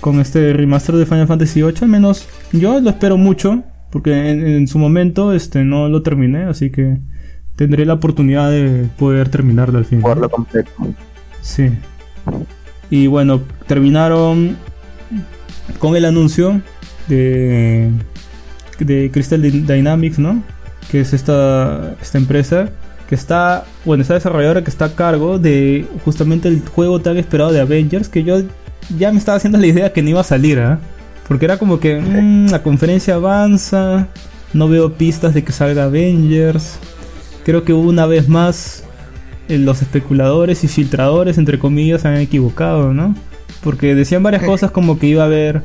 Con 0.00 0.20
este 0.20 0.52
remaster 0.52 0.96
de 0.96 1.06
Final 1.06 1.26
Fantasy 1.26 1.62
VIII, 1.62 1.74
al 1.82 1.88
menos 1.88 2.26
yo 2.52 2.80
lo 2.80 2.90
espero 2.90 3.16
mucho, 3.16 3.62
porque 3.96 4.28
en, 4.28 4.46
en 4.46 4.68
su 4.68 4.78
momento 4.78 5.32
este 5.32 5.64
no 5.64 5.88
lo 5.88 6.02
terminé, 6.02 6.42
así 6.42 6.68
que 6.68 6.98
tendré 7.56 7.86
la 7.86 7.94
oportunidad 7.94 8.50
de 8.50 8.90
poder 8.98 9.30
terminarlo 9.30 9.78
al 9.78 9.86
fin. 9.86 10.02
Jugarlo 10.02 10.28
completo. 10.28 10.70
Sí. 11.40 11.70
Y 12.90 13.06
bueno, 13.06 13.40
terminaron 13.66 14.58
con 15.78 15.96
el 15.96 16.04
anuncio 16.04 16.60
de, 17.08 17.88
de 18.80 19.10
Crystal 19.10 19.40
Dynamics, 19.40 20.18
¿no? 20.18 20.42
Que 20.90 21.00
es 21.00 21.14
esta, 21.14 21.94
esta 22.02 22.18
empresa 22.18 22.68
que 23.08 23.14
está, 23.14 23.64
bueno, 23.86 24.02
esta 24.02 24.12
desarrolladora 24.12 24.62
que 24.62 24.68
está 24.68 24.84
a 24.84 24.94
cargo 24.94 25.38
de 25.38 25.86
justamente 26.04 26.48
el 26.48 26.60
juego 26.68 27.00
tan 27.00 27.16
esperado 27.16 27.50
de 27.50 27.62
Avengers, 27.62 28.10
que 28.10 28.24
yo 28.24 28.42
ya 28.98 29.10
me 29.10 29.16
estaba 29.16 29.38
haciendo 29.38 29.56
la 29.58 29.68
idea 29.68 29.94
que 29.94 30.02
no 30.02 30.10
iba 30.10 30.20
a 30.20 30.24
salir, 30.24 30.58
¿ah? 30.58 30.80
Porque 31.28 31.44
era 31.44 31.58
como 31.58 31.80
que 31.80 32.00
mm, 32.00 32.50
la 32.50 32.62
conferencia 32.62 33.14
avanza, 33.14 34.08
no 34.52 34.68
veo 34.68 34.92
pistas 34.94 35.34
de 35.34 35.42
que 35.44 35.52
salga 35.52 35.84
Avengers 35.84 36.78
creo 37.46 37.62
que 37.62 37.72
una 37.72 38.06
vez 38.06 38.28
más 38.28 38.82
eh, 39.48 39.56
los 39.56 39.80
especuladores 39.80 40.64
y 40.64 40.68
filtradores, 40.68 41.38
entre 41.38 41.60
comillas, 41.60 42.02
se 42.02 42.08
han 42.08 42.16
equivocado, 42.16 42.92
¿no? 42.92 43.14
Porque 43.62 43.94
decían 43.94 44.24
varias 44.24 44.42
cosas 44.42 44.72
como 44.72 44.98
que 44.98 45.06
iba 45.06 45.22
a 45.22 45.26
haber, 45.26 45.62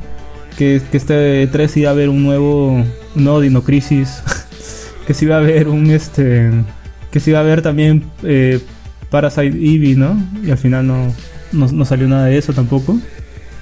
que, 0.56 0.80
este 0.92 1.48
3 1.48 1.76
iba 1.78 1.90
a 1.90 1.92
haber 1.92 2.08
un 2.08 2.22
nuevo, 2.22 2.68
un 2.68 2.86
nuevo 3.16 3.40
Dino 3.40 3.64
Crisis, 3.64 4.22
que 5.08 5.12
se 5.12 5.24
iba 5.24 5.34
a 5.34 5.38
haber 5.40 5.66
un, 5.66 5.90
este, 5.90 6.52
que 7.10 7.18
se 7.18 7.30
iba 7.30 7.40
a 7.40 7.42
ver 7.42 7.62
también 7.62 8.04
eh, 8.22 8.60
Parasite 9.10 9.58
Eevee, 9.58 9.96
¿no? 9.96 10.16
Y 10.44 10.52
al 10.52 10.58
final 10.58 10.86
no, 10.86 11.12
no, 11.50 11.84
salió 11.84 12.06
nada 12.06 12.26
de 12.26 12.38
eso 12.38 12.52
tampoco. 12.52 12.96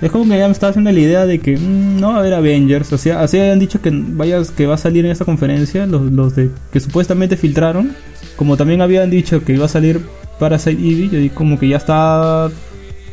Es 0.00 0.10
como 0.10 0.24
que 0.24 0.38
ya 0.38 0.46
me 0.46 0.52
estaba 0.52 0.70
haciendo 0.70 0.90
la 0.90 0.98
idea 0.98 1.26
de 1.26 1.40
que 1.40 1.56
mm, 1.56 2.00
no 2.00 2.08
va 2.08 2.16
a 2.16 2.20
haber 2.20 2.34
Avengers. 2.34 2.92
O 2.92 2.96
así 2.96 3.38
habían 3.38 3.58
dicho 3.58 3.80
que 3.82 3.90
vayas, 3.92 4.50
que 4.50 4.66
va 4.66 4.74
a 4.74 4.78
salir 4.78 5.04
en 5.04 5.10
esta 5.10 5.24
conferencia, 5.24 5.86
los, 5.86 6.10
los 6.10 6.34
de 6.34 6.50
que 6.72 6.80
supuestamente 6.80 7.36
filtraron. 7.36 7.94
Como 8.36 8.56
también 8.56 8.80
habían 8.80 9.10
dicho 9.10 9.44
que 9.44 9.52
iba 9.52 9.66
a 9.66 9.68
salir 9.68 10.00
Parasite 10.38 10.80
Eve, 10.80 11.28
yo 11.28 11.34
como 11.34 11.58
que 11.58 11.68
ya 11.68 11.76
estaba 11.76 12.50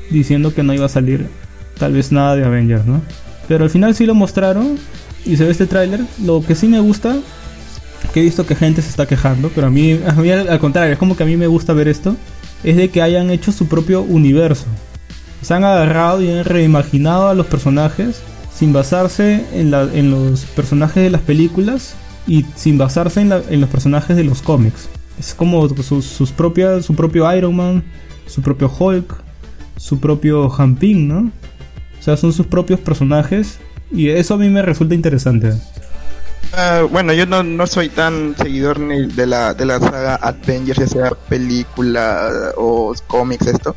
diciendo 0.09 0.53
que 0.53 0.63
no 0.63 0.73
iba 0.73 0.85
a 0.85 0.89
salir 0.89 1.27
tal 1.77 1.93
vez 1.93 2.11
nada 2.11 2.35
de 2.35 2.45
Avengers, 2.45 2.85
¿no? 2.85 3.01
Pero 3.47 3.65
al 3.65 3.69
final 3.69 3.93
sí 3.93 4.05
lo 4.05 4.15
mostraron 4.15 4.77
y 5.25 5.35
se 5.35 5.43
ve 5.43 5.51
este 5.51 5.67
tráiler. 5.67 6.01
Lo 6.23 6.41
que 6.41 6.55
sí 6.55 6.67
me 6.67 6.79
gusta, 6.79 7.17
que 8.13 8.21
he 8.21 8.23
visto 8.23 8.45
que 8.45 8.55
gente 8.55 8.81
se 8.81 8.89
está 8.89 9.05
quejando, 9.05 9.51
pero 9.53 9.67
a 9.67 9.69
mí, 9.69 9.99
a 10.07 10.13
mí 10.13 10.31
al 10.31 10.59
contrario, 10.59 10.93
es 10.93 10.99
como 10.99 11.17
que 11.17 11.23
a 11.23 11.25
mí 11.25 11.35
me 11.35 11.47
gusta 11.47 11.73
ver 11.73 11.89
esto, 11.89 12.15
es 12.63 12.77
de 12.77 12.89
que 12.89 13.01
hayan 13.01 13.29
hecho 13.29 13.51
su 13.51 13.67
propio 13.67 14.01
universo. 14.01 14.65
Se 15.41 15.53
han 15.53 15.63
agarrado 15.63 16.21
y 16.21 16.31
han 16.31 16.45
reimaginado 16.45 17.27
a 17.27 17.33
los 17.33 17.45
personajes 17.45 18.21
sin 18.53 18.73
basarse 18.73 19.45
en, 19.53 19.73
en 19.73 20.11
los 20.11 20.45
personajes 20.45 21.03
de 21.03 21.11
las 21.11 21.21
películas 21.21 21.95
y 22.25 22.45
sin 22.55 22.77
basarse 22.77 23.21
en, 23.21 23.31
en 23.31 23.61
los 23.61 23.69
personajes 23.69 24.15
de 24.15 24.23
los 24.23 24.41
cómics. 24.41 24.89
Es 25.19 25.33
como 25.33 25.67
sus, 25.69 26.31
propias, 26.31 26.85
su 26.85 26.95
propio 26.95 27.31
Iron 27.35 27.55
Man, 27.55 27.83
su 28.27 28.41
propio 28.41 28.71
Hulk, 28.71 29.15
su 29.77 29.99
propio 29.99 30.53
Hamping, 30.53 31.07
¿no? 31.07 31.31
O 31.99 32.03
sea, 32.03 32.17
son 32.17 32.33
sus 32.33 32.45
propios 32.45 32.79
personajes 32.79 33.59
y 33.91 34.09
eso 34.09 34.35
a 34.35 34.37
mí 34.37 34.49
me 34.49 34.61
resulta 34.61 34.93
interesante. 34.93 35.53
Ah, 36.53 36.83
bueno, 36.89 37.13
yo 37.13 37.25
no, 37.25 37.43
no 37.43 37.67
soy 37.67 37.89
tan 37.89 38.35
seguidor 38.37 38.79
ni 38.79 39.07
de 39.07 39.25
la, 39.25 39.53
de 39.53 39.65
la 39.65 39.79
saga 39.79 40.15
Avengers, 40.15 40.79
ya 40.79 40.87
sea 40.87 41.09
película 41.27 42.53
o 42.55 42.93
cómics, 43.07 43.47
esto. 43.47 43.75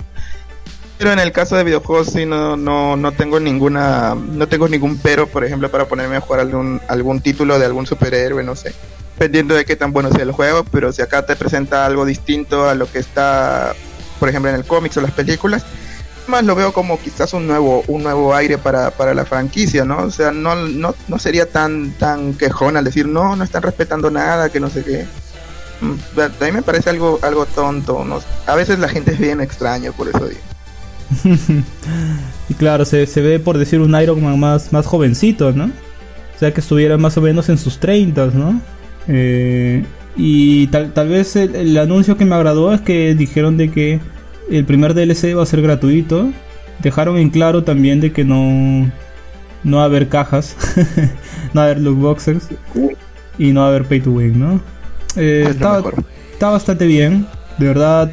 Pero 1.00 1.12
en 1.14 1.18
el 1.18 1.32
caso 1.32 1.56
de 1.56 1.64
videojuegos 1.64 2.08
sí 2.08 2.26
no, 2.26 2.58
no, 2.58 2.94
no 2.94 3.12
tengo 3.12 3.40
ninguna, 3.40 4.14
no 4.14 4.46
tengo 4.48 4.68
ningún 4.68 4.98
pero, 4.98 5.26
por 5.26 5.42
ejemplo, 5.46 5.70
para 5.70 5.88
ponerme 5.88 6.16
a 6.16 6.20
jugar 6.20 6.40
algún, 6.40 6.78
algún 6.88 7.22
título 7.22 7.58
de 7.58 7.64
algún 7.64 7.86
superhéroe, 7.86 8.44
no 8.44 8.54
sé. 8.54 8.74
Dependiendo 9.14 9.54
de 9.54 9.64
qué 9.64 9.76
tan 9.76 9.94
bueno 9.94 10.12
sea 10.12 10.24
el 10.24 10.32
juego, 10.32 10.62
pero 10.70 10.92
si 10.92 11.00
acá 11.00 11.24
te 11.24 11.36
presenta 11.36 11.86
algo 11.86 12.04
distinto 12.04 12.68
a 12.68 12.74
lo 12.74 12.84
que 12.84 12.98
está, 12.98 13.74
por 14.18 14.28
ejemplo, 14.28 14.50
en 14.50 14.56
el 14.56 14.66
cómics 14.66 14.98
o 14.98 15.00
las 15.00 15.12
películas, 15.12 15.64
más 16.26 16.44
lo 16.44 16.54
veo 16.54 16.74
como 16.74 17.00
quizás 17.00 17.32
un 17.32 17.46
nuevo, 17.46 17.82
un 17.86 18.02
nuevo 18.02 18.34
aire 18.34 18.58
para, 18.58 18.90
para 18.90 19.14
la 19.14 19.24
franquicia, 19.24 19.86
¿no? 19.86 20.00
O 20.02 20.10
sea, 20.10 20.32
no, 20.32 20.54
no, 20.54 20.94
no 21.08 21.18
sería 21.18 21.50
tan, 21.50 21.92
tan 21.92 22.34
quejón 22.34 22.76
al 22.76 22.84
decir, 22.84 23.08
no, 23.08 23.36
no 23.36 23.44
están 23.44 23.62
respetando 23.62 24.10
nada, 24.10 24.50
que 24.50 24.60
no 24.60 24.68
sé 24.68 24.84
qué. 24.84 25.06
Mm, 25.80 25.94
A 26.20 26.44
mí 26.44 26.52
me 26.52 26.60
parece 26.60 26.90
algo, 26.90 27.18
algo 27.22 27.46
tonto. 27.46 28.04
A 28.46 28.54
veces 28.54 28.78
la 28.78 28.88
gente 28.90 29.12
es 29.12 29.18
bien 29.18 29.40
extraña, 29.40 29.92
por 29.92 30.06
eso 30.06 30.26
digo. 30.28 30.49
y 32.48 32.54
claro, 32.54 32.84
se, 32.84 33.06
se 33.06 33.20
ve 33.20 33.38
por 33.40 33.58
decir 33.58 33.80
un 33.80 34.00
Iron 34.00 34.22
Man 34.22 34.38
más, 34.38 34.72
más 34.72 34.86
jovencito, 34.86 35.52
¿no? 35.52 35.66
O 35.66 36.38
sea, 36.38 36.52
que 36.54 36.60
estuviera 36.60 36.96
más 36.96 37.16
o 37.16 37.20
menos 37.20 37.48
en 37.48 37.58
sus 37.58 37.78
30, 37.78 38.26
¿no? 38.28 38.60
Eh, 39.08 39.84
y 40.16 40.66
tal, 40.68 40.92
tal 40.92 41.08
vez 41.08 41.36
el, 41.36 41.54
el 41.54 41.78
anuncio 41.78 42.16
que 42.16 42.24
me 42.24 42.34
agradó 42.34 42.72
es 42.72 42.80
que 42.80 43.14
dijeron 43.14 43.56
de 43.56 43.70
que 43.70 44.00
el 44.50 44.64
primer 44.64 44.94
DLC 44.94 45.36
va 45.36 45.42
a 45.42 45.46
ser 45.46 45.62
gratuito. 45.62 46.30
Dejaron 46.80 47.18
en 47.18 47.30
claro 47.30 47.62
también 47.64 48.00
de 48.00 48.12
que 48.12 48.24
no, 48.24 48.90
no 49.64 49.76
va 49.76 49.82
a 49.82 49.86
haber 49.86 50.08
cajas, 50.08 50.56
no 51.54 51.60
va 51.60 51.62
a 51.62 51.64
haber 51.70 51.80
loot 51.80 51.98
boxes 51.98 52.48
y 53.38 53.52
no 53.52 53.60
va 53.60 53.66
a 53.66 53.68
haber 53.70 53.84
pay 53.84 54.00
to 54.00 54.12
win, 54.12 54.38
¿no? 54.38 54.60
Eh, 55.16 55.48
Es 55.48 55.60
lo 55.60 55.76
está, 55.76 55.82
está 56.32 56.50
bastante 56.50 56.86
bien, 56.86 57.26
de 57.58 57.66
verdad 57.66 58.12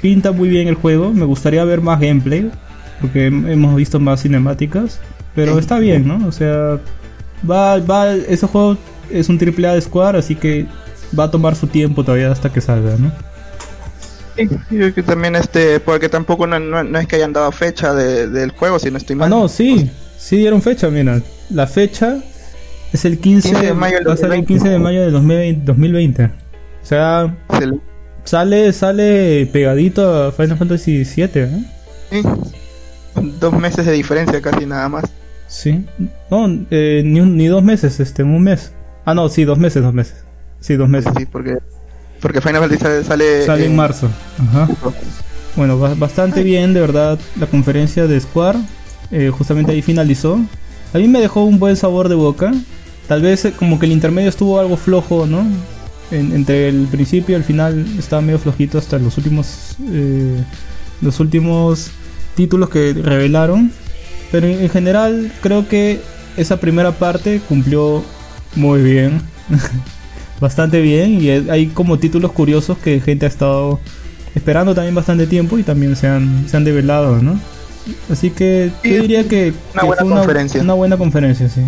pinta 0.00 0.32
muy 0.32 0.48
bien 0.48 0.68
el 0.68 0.74
juego. 0.74 1.12
Me 1.12 1.24
gustaría 1.24 1.64
ver 1.64 1.80
más 1.80 2.00
gameplay 2.00 2.50
porque 3.00 3.30
hem- 3.30 3.50
hemos 3.50 3.74
visto 3.76 3.98
más 4.00 4.22
cinemáticas, 4.22 5.00
pero 5.34 5.58
está 5.58 5.78
bien, 5.78 6.06
¿no? 6.06 6.26
O 6.26 6.32
sea, 6.32 6.78
va, 7.48 7.78
va, 7.78 8.12
ese 8.14 8.46
juego 8.46 8.76
es 9.10 9.28
un 9.28 9.38
triple 9.38 9.66
A 9.68 9.74
de 9.74 9.80
Square, 9.80 10.18
así 10.18 10.34
que 10.34 10.66
va 11.18 11.24
a 11.24 11.30
tomar 11.30 11.56
su 11.56 11.66
tiempo 11.66 12.04
todavía 12.04 12.30
hasta 12.30 12.52
que 12.52 12.60
salga, 12.60 12.96
¿no? 12.98 13.10
Sí, 14.36 14.48
yo 14.70 14.94
que 14.94 15.02
también 15.02 15.36
este, 15.36 15.80
porque 15.80 16.08
tampoco 16.08 16.46
no, 16.46 16.58
no- 16.58 16.82
no 16.84 16.98
es 16.98 17.06
que 17.06 17.16
hayan 17.16 17.32
dado 17.32 17.50
fecha 17.52 17.92
de- 17.94 18.28
del 18.28 18.50
juego, 18.52 18.78
si 18.78 18.90
no 18.90 18.96
estoy 18.98 19.14
Ah, 19.14 19.18
mal. 19.20 19.30
no, 19.30 19.48
sí, 19.48 19.90
sí 20.18 20.36
dieron 20.36 20.62
fecha, 20.62 20.88
mira. 20.88 21.20
La 21.50 21.66
fecha 21.66 22.18
es 22.92 23.04
el 23.04 23.18
15, 23.18 23.48
15 23.50 23.66
de 23.66 23.74
mayo 23.74 23.98
va 24.06 24.12
a 24.14 24.16
ser 24.16 24.26
el 24.32 24.40
2020. 24.40 24.46
15 24.46 24.68
de 24.68 24.78
mayo 24.78 25.00
de 25.00 25.10
2020. 25.10 25.64
2020. 25.64 26.24
O 26.24 26.30
sea, 26.86 27.36
sale 28.24 28.72
sale 28.72 29.46
pegadito 29.52 30.24
a 30.24 30.32
Final 30.32 30.56
Fantasy 30.58 31.04
VII, 31.04 31.30
¿eh? 31.42 31.64
sí. 32.10 32.22
Dos 33.40 33.52
meses 33.58 33.84
de 33.86 33.92
diferencia 33.92 34.40
casi 34.40 34.66
nada 34.66 34.88
más. 34.88 35.04
Sí. 35.48 35.84
No, 36.30 36.46
eh, 36.70 37.02
ni, 37.04 37.20
un- 37.20 37.36
ni 37.36 37.46
dos 37.48 37.62
meses, 37.62 37.98
este, 38.00 38.22
un 38.22 38.42
mes. 38.42 38.72
Ah, 39.04 39.14
no, 39.14 39.28
sí, 39.28 39.44
dos 39.44 39.58
meses, 39.58 39.82
dos 39.82 39.92
meses. 39.92 40.14
Sí, 40.60 40.76
dos 40.76 40.88
meses. 40.88 41.12
Sí, 41.18 41.26
porque, 41.26 41.56
porque 42.20 42.40
Final 42.40 42.62
Fantasy 42.62 42.80
sale, 42.82 43.04
sale, 43.04 43.46
Sale 43.46 43.64
en 43.66 43.74
marzo. 43.76 44.08
Ajá. 44.38 44.68
Bueno, 45.56 45.76
ba- 45.78 45.94
bastante 45.94 46.42
bien, 46.44 46.72
de 46.72 46.80
verdad, 46.80 47.18
la 47.38 47.46
conferencia 47.46 48.06
de 48.06 48.20
Square. 48.20 48.58
eh, 49.10 49.30
justamente 49.36 49.72
ahí 49.72 49.82
finalizó. 49.82 50.38
A 50.94 50.98
mí 50.98 51.08
me 51.08 51.20
dejó 51.20 51.42
un 51.44 51.58
buen 51.58 51.74
sabor 51.76 52.08
de 52.08 52.14
boca. 52.14 52.52
Tal 53.08 53.22
vez 53.22 53.44
eh, 53.44 53.52
como 53.52 53.80
que 53.80 53.86
el 53.86 53.92
intermedio 53.92 54.28
estuvo 54.28 54.60
algo 54.60 54.76
flojo, 54.76 55.26
¿no? 55.26 55.44
En- 56.10 56.32
entre 56.34 56.68
el 56.68 56.86
principio 56.90 57.34
y 57.34 57.38
el 57.38 57.44
final 57.44 57.86
estaba 57.98 58.20
medio 58.22 58.38
flojito 58.38 58.78
hasta 58.78 58.98
los 58.98 59.16
últimos 59.16 59.76
eh, 59.92 60.42
los 61.00 61.20
últimos 61.20 61.90
títulos 62.34 62.68
que 62.70 62.92
revelaron. 62.94 63.70
Pero 64.32 64.46
en, 64.46 64.60
en 64.60 64.68
general 64.70 65.32
creo 65.40 65.68
que 65.68 66.00
esa 66.36 66.58
primera 66.60 66.92
parte 66.92 67.40
cumplió 67.48 68.02
muy 68.56 68.82
bien. 68.82 69.20
bastante 70.40 70.80
bien. 70.80 71.20
Y 71.20 71.28
eh, 71.28 71.44
hay 71.50 71.66
como 71.68 71.98
títulos 71.98 72.32
curiosos 72.32 72.78
que 72.78 73.00
gente 73.00 73.26
ha 73.26 73.28
estado 73.28 73.80
esperando 74.34 74.74
también 74.74 74.94
bastante 74.94 75.26
tiempo 75.26 75.58
y 75.58 75.62
también 75.62 75.96
se 75.96 76.06
han, 76.06 76.48
se 76.48 76.56
han 76.56 76.64
develado, 76.64 77.20
¿no? 77.20 77.38
Así 78.10 78.30
que 78.30 78.70
Sí, 78.82 78.90
yo 78.94 79.02
diría 79.02 79.24
que, 79.28 79.52
una 79.72 79.80
que 79.80 79.86
buena 79.86 80.02
fue 80.04 80.10
conferencia. 80.12 80.60
una 80.62 80.74
buena 80.74 80.96
conferencia, 80.96 81.48
sí. 81.48 81.60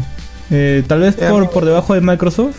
Eh, 0.51 0.83
tal 0.87 1.01
vez 1.01 1.17
Sí, 1.19 1.25
por, 1.29 1.51
por 1.51 1.65
debajo 1.65 1.95
de 1.95 2.01
Microsoft, 2.01 2.55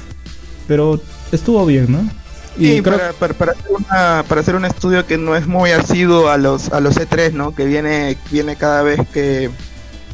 pero 0.67 1.01
estuvo 1.35 1.65
bien, 1.65 1.91
¿no? 1.91 2.09
Y 2.57 2.73
Sí, 2.77 2.81
creo 2.83 2.97
para, 2.97 3.13
para, 3.13 3.33
para 3.33 3.51
hacer 3.53 3.71
una, 3.71 4.23
para 4.27 4.41
hacer 4.41 4.55
un 4.55 4.65
estudio 4.65 5.05
que 5.07 5.17
no 5.17 5.35
es 5.35 5.47
muy 5.47 5.71
asiduo 5.71 6.29
a 6.29 6.37
los 6.37 6.71
a 6.71 6.79
los 6.79 6.95
E3, 6.97 7.31
¿no? 7.33 7.55
Que 7.55 7.65
viene 7.65 8.15
viene 8.31 8.55
cada 8.55 8.83
vez 8.83 8.99
que 9.11 9.49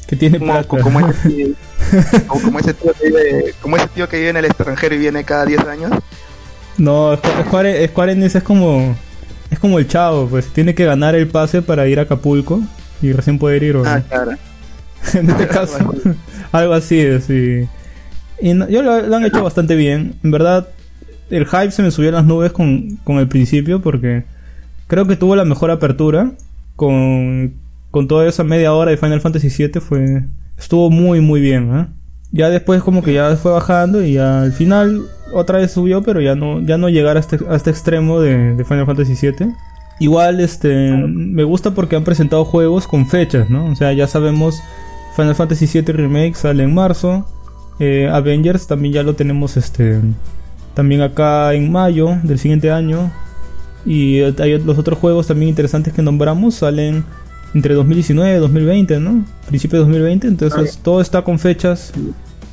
que 0.07 0.15
tiene 0.15 0.39
como, 0.39 0.65
como 0.65 0.99
ese, 1.07 1.53
como, 2.27 2.59
ese 2.59 2.73
tío 2.73 2.93
que 2.99 3.07
vive, 3.07 3.53
como 3.61 3.77
ese 3.77 3.87
tío 3.87 4.09
que 4.09 4.17
vive 4.17 4.29
en 4.29 4.37
el 4.37 4.45
extranjero 4.45 4.95
y 4.95 4.97
viene 4.99 5.23
cada 5.23 5.45
10 5.45 5.59
años. 5.67 5.91
No, 6.77 7.13
Squ- 7.17 7.45
Square, 7.45 7.87
Square 7.89 8.11
Enix 8.13 8.35
es 8.35 8.43
como 8.43 8.95
es 9.51 9.59
como 9.59 9.77
el 9.79 9.87
chavo, 9.87 10.27
pues 10.27 10.47
tiene 10.47 10.73
que 10.73 10.85
ganar 10.85 11.15
el 11.15 11.27
pase 11.27 11.61
para 11.61 11.87
ir 11.87 11.99
a 11.99 12.03
Acapulco 12.03 12.61
y 13.01 13.11
recién 13.11 13.37
poder 13.37 13.63
ir. 13.63 13.75
¿o 13.75 13.83
no? 13.83 13.89
Ah, 13.89 14.01
claro. 14.07 14.31
en 15.13 15.29
este 15.29 15.47
caso, 15.47 15.93
algo 16.53 16.73
así 16.73 16.99
es. 16.99 17.29
Y, 17.29 17.67
y 18.41 18.53
no- 18.53 18.69
yo 18.69 18.81
lo, 18.81 19.01
lo 19.01 19.15
han 19.15 19.25
hecho 19.25 19.43
bastante 19.43 19.75
bien. 19.75 20.15
En 20.23 20.31
verdad, 20.31 20.69
el 21.29 21.45
hype 21.45 21.71
se 21.71 21.83
me 21.83 21.91
subió 21.91 22.09
a 22.09 22.13
las 22.13 22.25
nubes 22.25 22.51
con, 22.51 22.97
con 23.03 23.17
el 23.17 23.27
principio 23.27 23.81
porque 23.81 24.23
creo 24.87 25.05
que 25.07 25.15
tuvo 25.15 25.35
la 25.35 25.45
mejor 25.45 25.71
apertura 25.71 26.31
con, 26.75 27.53
con 27.91 28.07
toda 28.07 28.27
esa 28.27 28.43
media 28.43 28.73
hora 28.73 28.91
de 28.91 28.97
Final 28.97 29.21
Fantasy 29.21 29.49
VII. 29.49 29.81
Fue, 29.81 30.23
estuvo 30.57 30.89
muy, 30.89 31.21
muy 31.21 31.41
bien. 31.41 31.75
¿eh? 31.75 31.87
Ya 32.31 32.49
después 32.49 32.81
como 32.83 33.03
que 33.03 33.13
ya 33.13 33.35
fue 33.35 33.51
bajando 33.51 34.03
y 34.03 34.13
ya 34.13 34.41
al 34.41 34.51
final 34.53 35.03
otra 35.33 35.59
vez 35.59 35.71
subió, 35.71 36.01
pero 36.03 36.21
ya 36.21 36.35
no, 36.35 36.61
ya 36.61 36.77
no 36.77 36.89
llegar 36.89 37.17
a 37.17 37.19
este, 37.19 37.39
a 37.49 37.55
este 37.55 37.69
extremo 37.69 38.19
de, 38.21 38.55
de 38.55 38.63
Final 38.65 38.85
Fantasy 38.85 39.13
VII. 39.19 39.51
Igual 39.99 40.39
este 40.39 40.91
me 40.95 41.43
gusta 41.43 41.71
porque 41.75 41.95
han 41.97 42.05
presentado 42.05 42.45
juegos 42.45 42.87
con 42.87 43.05
fechas, 43.07 43.49
¿no? 43.49 43.65
O 43.67 43.75
sea, 43.75 43.91
ya 43.93 44.07
sabemos 44.07 44.55
Final 45.15 45.35
Fantasy 45.35 45.65
VII 45.67 45.91
Remake 45.93 46.35
sale 46.35 46.63
en 46.63 46.73
marzo. 46.73 47.25
eh, 47.79 48.09
Avengers 48.11 48.67
también 48.67 48.93
ya 48.93 49.03
lo 49.03 49.15
tenemos 49.15 49.57
este 49.57 49.99
también 50.79 51.01
acá 51.01 51.53
en 51.53 51.69
mayo 51.69 52.17
del 52.23 52.39
siguiente 52.39 52.71
año. 52.71 53.11
Y 53.85 54.21
hay 54.21 54.57
los 54.59 54.77
otros 54.77 54.97
juegos 54.97 55.27
también 55.27 55.49
interesantes 55.49 55.91
que 55.93 56.01
nombramos 56.01 56.55
salen 56.55 57.03
entre 57.53 57.73
2019 57.73 58.37
y 58.37 58.39
2020, 58.39 58.99
¿no? 59.01 59.25
Principio 59.45 59.79
de 59.79 59.83
2020, 59.83 60.27
entonces 60.27 60.79
todo 60.81 61.01
está 61.01 61.21
con 61.21 61.37
fechas. 61.37 61.91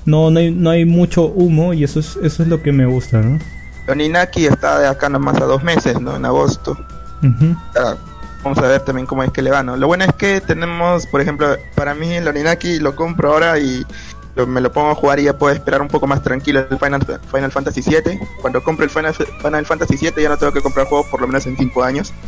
No, 0.07 0.33
no 0.33 0.41
hay, 0.41 0.51
no 0.51 0.71
hay 0.71 0.85
mucho 0.85 1.27
humo 1.27 1.73
y 1.73 1.85
eso 1.85 2.01
es, 2.01 2.19
eso 2.21 2.43
es 2.43 2.49
lo 2.49 2.61
que 2.65 2.73
me 2.73 2.85
gusta, 2.85 3.23
¿no? 3.23 3.39
Oninaki 3.87 4.47
está 4.47 4.81
de 4.81 4.89
acá 4.89 5.09
nomás 5.09 5.41
a 5.41 5.45
dos 5.45 5.63
meses, 5.63 6.01
¿no? 6.01 6.17
En 6.17 6.25
agosto. 6.25 6.77
Ah, 7.77 7.95
vamos 8.43 8.59
a 8.59 8.67
ver 8.67 8.81
también 8.81 9.07
cómo 9.07 9.23
es 9.23 9.31
que 9.31 9.41
le 9.41 9.53
va, 9.53 9.63
¿no? 9.63 9.77
Lo 9.77 9.87
bueno 9.87 10.05
es 10.05 10.13
que 10.15 10.41
tenemos, 10.41 11.07
por 11.07 11.21
ejemplo, 11.21 11.47
para 11.77 11.95
mí 11.95 12.13
el 12.13 12.27
Oninaki 12.27 12.81
lo 12.81 12.97
compro 12.97 13.35
ahora 13.35 13.61
y 13.61 13.87
me 14.45 14.61
lo 14.61 14.71
pongo 14.71 14.91
a 14.91 14.95
jugar 14.95 15.21
y 15.21 15.25
ya 15.25 15.39
puedo 15.39 15.55
esperar 15.55 15.81
un 15.81 15.89
poco 15.89 16.07
más 16.07 16.23
tranquilo 16.23 16.67
el 16.69 16.79
Final, 16.79 17.01
Final 17.31 17.53
Fantasy 17.53 17.81
VII. 17.81 18.19
Cuando 18.43 18.63
compre 18.63 18.85
el 18.85 18.91
Final, 18.91 19.15
Final 19.15 19.65
Fantasy 19.65 19.97
VII 19.97 20.23
ya 20.23 20.29
no 20.29 20.37
tengo 20.37 20.53
que 20.53 20.61
comprar 20.61 20.87
juegos 20.87 21.07
por 21.07 21.21
lo 21.21 21.27
menos 21.27 21.47
en 21.47 21.57
5 21.57 21.83
años. 21.83 22.13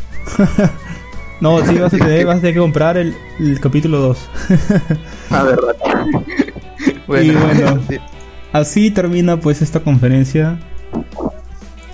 No, 1.40 1.64
sí, 1.64 1.78
vas 1.78 1.94
a 1.94 1.98
tener, 1.98 2.26
vas 2.26 2.38
a 2.38 2.40
tener 2.40 2.54
que 2.54 2.60
comprar 2.60 2.96
el, 2.96 3.16
el 3.38 3.60
capítulo 3.60 3.98
2. 4.00 4.18
Ah, 5.30 5.42
verdad. 5.44 5.76
Y 7.08 7.30
bueno. 7.30 7.80
sí. 7.88 7.96
Así 8.52 8.90
termina 8.90 9.38
pues 9.38 9.62
esta 9.62 9.80
conferencia 9.80 10.58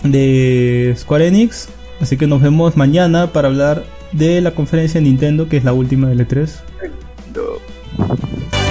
de 0.03 0.95
Square 0.97 1.29
Enix. 1.29 1.69
Así 2.01 2.17
que 2.17 2.27
nos 2.27 2.43
vemos 2.43 2.77
mañana 2.77 3.33
para 3.33 3.49
hablar 3.49 3.85
de 4.13 4.41
la 4.41 4.53
conferencia 4.53 5.01
de 5.01 5.07
Nintendo, 5.07 5.49
que 5.49 5.57
es 5.57 5.65
la 5.65 5.73
última 5.73 6.09
del 6.09 6.27
E3. 6.27 6.51
No. 7.35 8.64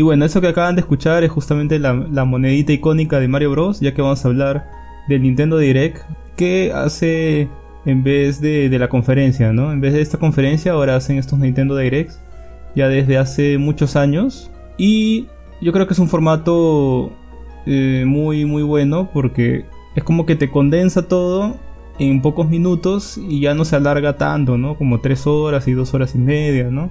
Y 0.00 0.02
bueno, 0.02 0.24
eso 0.24 0.40
que 0.40 0.48
acaban 0.48 0.76
de 0.76 0.80
escuchar 0.80 1.24
es 1.24 1.30
justamente 1.30 1.78
la, 1.78 1.92
monedita 2.24 2.72
icónica 2.72 3.20
de 3.20 3.28
Mario 3.28 3.50
Bros, 3.50 3.80
ya 3.80 3.92
que 3.92 4.00
vamos 4.00 4.24
a 4.24 4.28
hablar 4.28 4.66
del 5.08 5.20
Nintendo 5.20 5.58
Direct, 5.58 5.98
que 6.36 6.72
hace 6.74 7.50
en 7.84 8.02
vez 8.02 8.40
de, 8.40 8.70
de 8.70 8.78
la 8.78 8.88
conferencia, 8.88 9.52
¿no? 9.52 9.70
En 9.70 9.82
vez 9.82 9.92
de 9.92 10.00
esta 10.00 10.16
conferencia 10.16 10.72
ahora 10.72 10.96
hacen 10.96 11.18
estos 11.18 11.38
Nintendo 11.38 11.76
Directs 11.76 12.18
ya 12.74 12.88
desde 12.88 13.18
hace 13.18 13.58
muchos 13.58 13.94
años. 13.94 14.50
Y 14.78 15.26
yo 15.60 15.70
creo 15.70 15.86
que 15.86 15.92
es 15.92 15.98
un 15.98 16.08
formato 16.08 17.12
eh, 17.66 18.04
muy, 18.06 18.46
muy 18.46 18.62
bueno 18.62 19.10
porque 19.12 19.66
es 19.94 20.02
como 20.02 20.24
que 20.24 20.34
te 20.34 20.50
condensa 20.50 21.08
todo 21.08 21.56
en 21.98 22.22
pocos 22.22 22.48
minutos 22.48 23.18
y 23.18 23.40
ya 23.40 23.52
no 23.52 23.66
se 23.66 23.76
alarga 23.76 24.16
tanto, 24.16 24.56
¿no? 24.56 24.78
Como 24.78 25.02
tres 25.02 25.26
horas 25.26 25.68
y 25.68 25.74
dos 25.74 25.92
horas 25.92 26.14
y 26.14 26.18
media, 26.18 26.70
¿no? 26.70 26.90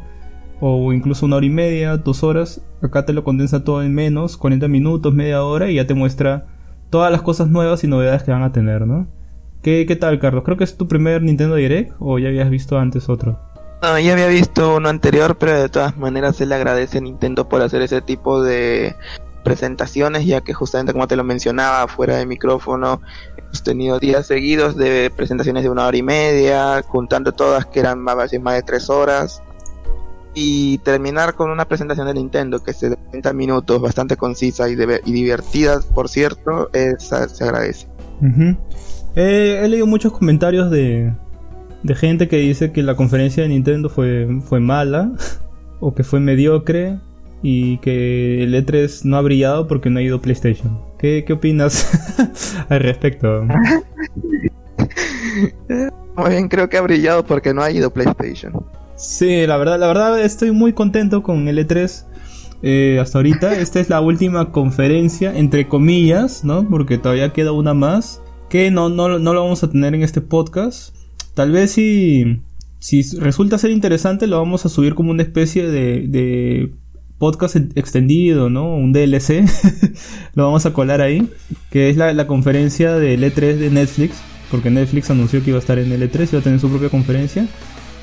O 0.62 0.92
incluso 0.94 1.26
una 1.26 1.38
hora 1.38 1.46
y 1.46 1.50
media, 1.50 1.98
dos 1.98 2.24
horas. 2.24 2.62
Acá 2.82 3.06
te 3.06 3.14
lo 3.14 3.24
condensa 3.24 3.64
todo 3.64 3.82
en 3.84 3.94
menos, 3.94 4.38
40 4.38 4.68
minutos, 4.68 5.14
media 5.14 5.44
hora 5.44 5.70
y 5.70 5.76
ya 5.76 5.88
te 5.88 5.94
muestra 5.94 6.48
todas 6.90 7.12
las 7.12 7.22
cosas 7.22 7.50
nuevas 7.50 7.84
y 7.84 7.88
novedades 7.88 8.24
que 8.24 8.32
van 8.32 8.44
a 8.44 8.52
tener, 8.52 8.86
¿no? 8.88 9.08
¿Qué, 9.62 9.86
qué 9.86 9.96
tal, 9.96 10.20
Carlos? 10.20 10.44
Creo 10.44 10.58
que 10.58 10.64
es 10.64 10.78
tu 10.78 10.88
primer 10.88 11.22
Nintendo 11.22 11.56
Direct 11.56 11.94
o 12.00 12.18
ya 12.20 12.30
habías 12.30 12.50
visto 12.50 12.78
antes 12.78 13.10
otro. 13.10 13.40
No, 13.82 13.98
ya 13.98 14.14
había 14.14 14.28
visto 14.28 14.76
uno 14.76 14.90
anterior, 14.90 15.38
pero 15.38 15.60
de 15.60 15.70
todas 15.70 15.98
maneras 15.98 16.36
se 16.36 16.46
le 16.46 16.56
agradece 16.56 16.98
a 16.98 17.02
Nintendo 17.02 17.48
por 17.48 17.62
hacer 17.62 17.82
ese 17.82 18.02
tipo 18.02 18.42
de 18.42 18.96
presentaciones, 19.44 20.26
ya 20.26 20.42
que 20.42 20.54
justamente 20.54 20.92
como 20.92 21.08
te 21.08 21.16
lo 21.16 21.24
mencionaba, 21.24 21.88
fuera 21.88 22.18
de 22.18 22.26
micrófono, 22.26 23.02
hemos 23.38 23.64
tenido 23.64 24.00
días 24.00 24.28
seguidos 24.28 24.76
de 24.76 25.12
presentaciones 25.16 25.64
de 25.64 25.70
una 25.70 25.88
hora 25.88 25.96
y 25.96 26.04
media, 26.04 26.82
juntando 26.86 27.32
todas 27.32 27.66
que 27.66 27.80
eran 27.80 28.00
más, 28.00 28.18
más 28.42 28.56
de 28.56 28.64
tres 28.64 28.90
horas, 28.90 29.42
y 30.34 30.78
terminar 30.80 31.36
con 31.36 31.50
una 31.50 31.66
presentación 31.66 32.08
de 32.08 32.14
Nintendo 32.14 32.64
que 32.64 32.72
es 32.72 32.80
de 32.80 32.96
30 32.96 33.34
minutos, 33.34 33.82
bastante 33.82 34.18
concisa 34.18 34.70
y, 34.70 34.74
y 34.74 35.12
divertida, 35.12 35.80
por 35.94 36.10
cierto, 36.10 36.70
se 36.74 37.44
agradece. 37.44 37.88
he 39.16 39.68
leído 39.68 39.88
muchos 39.88 40.14
comentarios 40.14 40.70
de, 40.72 41.14
de 41.84 41.96
gente 41.96 42.28
que 42.28 42.38
dice 42.38 42.72
que 42.72 42.84
la 42.84 42.96
conferencia 42.96 43.44
de 43.44 43.50
Nintendo 43.50 43.90
fue, 43.90 44.28
fue 44.44 44.60
mala 44.60 45.12
o 45.80 45.94
que 45.96 46.04
fue 46.04 46.20
mediocre 46.20 47.00
y 47.42 47.78
que 47.78 48.44
el 48.44 48.54
E3 48.54 49.06
no 49.06 49.16
ha 49.18 49.22
brillado 49.22 49.68
porque 49.68 49.90
no 49.90 50.00
ha 50.00 50.02
ido 50.02 50.22
PlayStation. 50.22 50.82
¿Qué, 50.98 51.24
qué 51.26 51.34
opinas 51.34 51.88
al 52.70 52.82
respecto? 52.82 53.44
Muy 56.18 56.30
bien, 56.32 56.50
creo 56.50 56.68
que 56.68 56.78
ha 56.78 56.82
brillado 56.82 57.24
porque 57.24 57.54
no 57.54 57.62
ha 57.62 57.72
ido 57.72 57.92
PlayStation. 57.92 58.66
Sí, 59.00 59.48
la 59.48 59.56
verdad, 59.56 59.80
la 59.80 59.88
verdad 59.88 60.22
estoy 60.22 60.52
muy 60.52 60.74
contento 60.74 61.24
con 61.24 61.48
el 61.48 61.58
E3. 61.58 62.06
Eh, 62.62 63.00
hasta 63.02 63.20
ahorita, 63.20 63.54
esta 63.60 63.80
es 63.80 63.90
la 63.90 64.02
última 64.02 64.52
conferencia, 64.52 65.36
entre 65.38 65.70
comillas, 65.70 66.44
¿no? 66.44 66.68
Porque 66.68 66.98
todavía 66.98 67.32
queda 67.32 67.54
una 67.54 67.74
más. 67.74 68.22
Que 68.50 68.72
no, 68.72 68.90
no, 68.90 69.18
no 69.18 69.34
lo 69.34 69.42
vamos 69.42 69.64
a 69.64 69.72
tener 69.72 69.96
en 69.96 70.04
este 70.04 70.20
podcast. 70.20 70.94
Tal 71.34 71.54
vez 71.54 71.72
si, 71.72 72.42
si 72.80 73.02
resulta 73.20 73.58
ser 73.58 73.72
interesante 73.72 74.28
lo 74.28 74.38
vamos 74.38 74.66
a 74.66 74.70
subir 74.70 74.96
como 74.96 75.12
una 75.12 75.24
especie 75.24 75.70
de, 75.70 76.06
de 76.08 76.74
podcast 77.20 77.56
extendido, 77.76 78.50
¿no? 78.50 78.76
Un 78.76 78.92
DLC. 78.92 79.46
lo 80.36 80.44
vamos 80.44 80.66
a 80.66 80.74
colar 80.74 81.00
ahí. 81.00 81.30
Que 81.72 81.90
es 81.90 81.96
la, 81.96 82.12
la 82.12 82.28
conferencia 82.28 82.96
del 82.96 83.24
E3 83.24 83.56
de 83.56 83.70
Netflix. 83.70 84.18
Porque 84.52 84.70
Netflix 84.70 85.10
anunció 85.10 85.42
que 85.42 85.52
iba 85.52 85.58
a 85.58 85.62
estar 85.62 85.80
en 85.80 85.90
el 85.94 86.02
E3 86.02 86.20
y 86.20 86.30
iba 86.32 86.40
a 86.40 86.44
tener 86.44 86.60
su 86.60 86.70
propia 86.70 86.90
conferencia. 86.90 87.48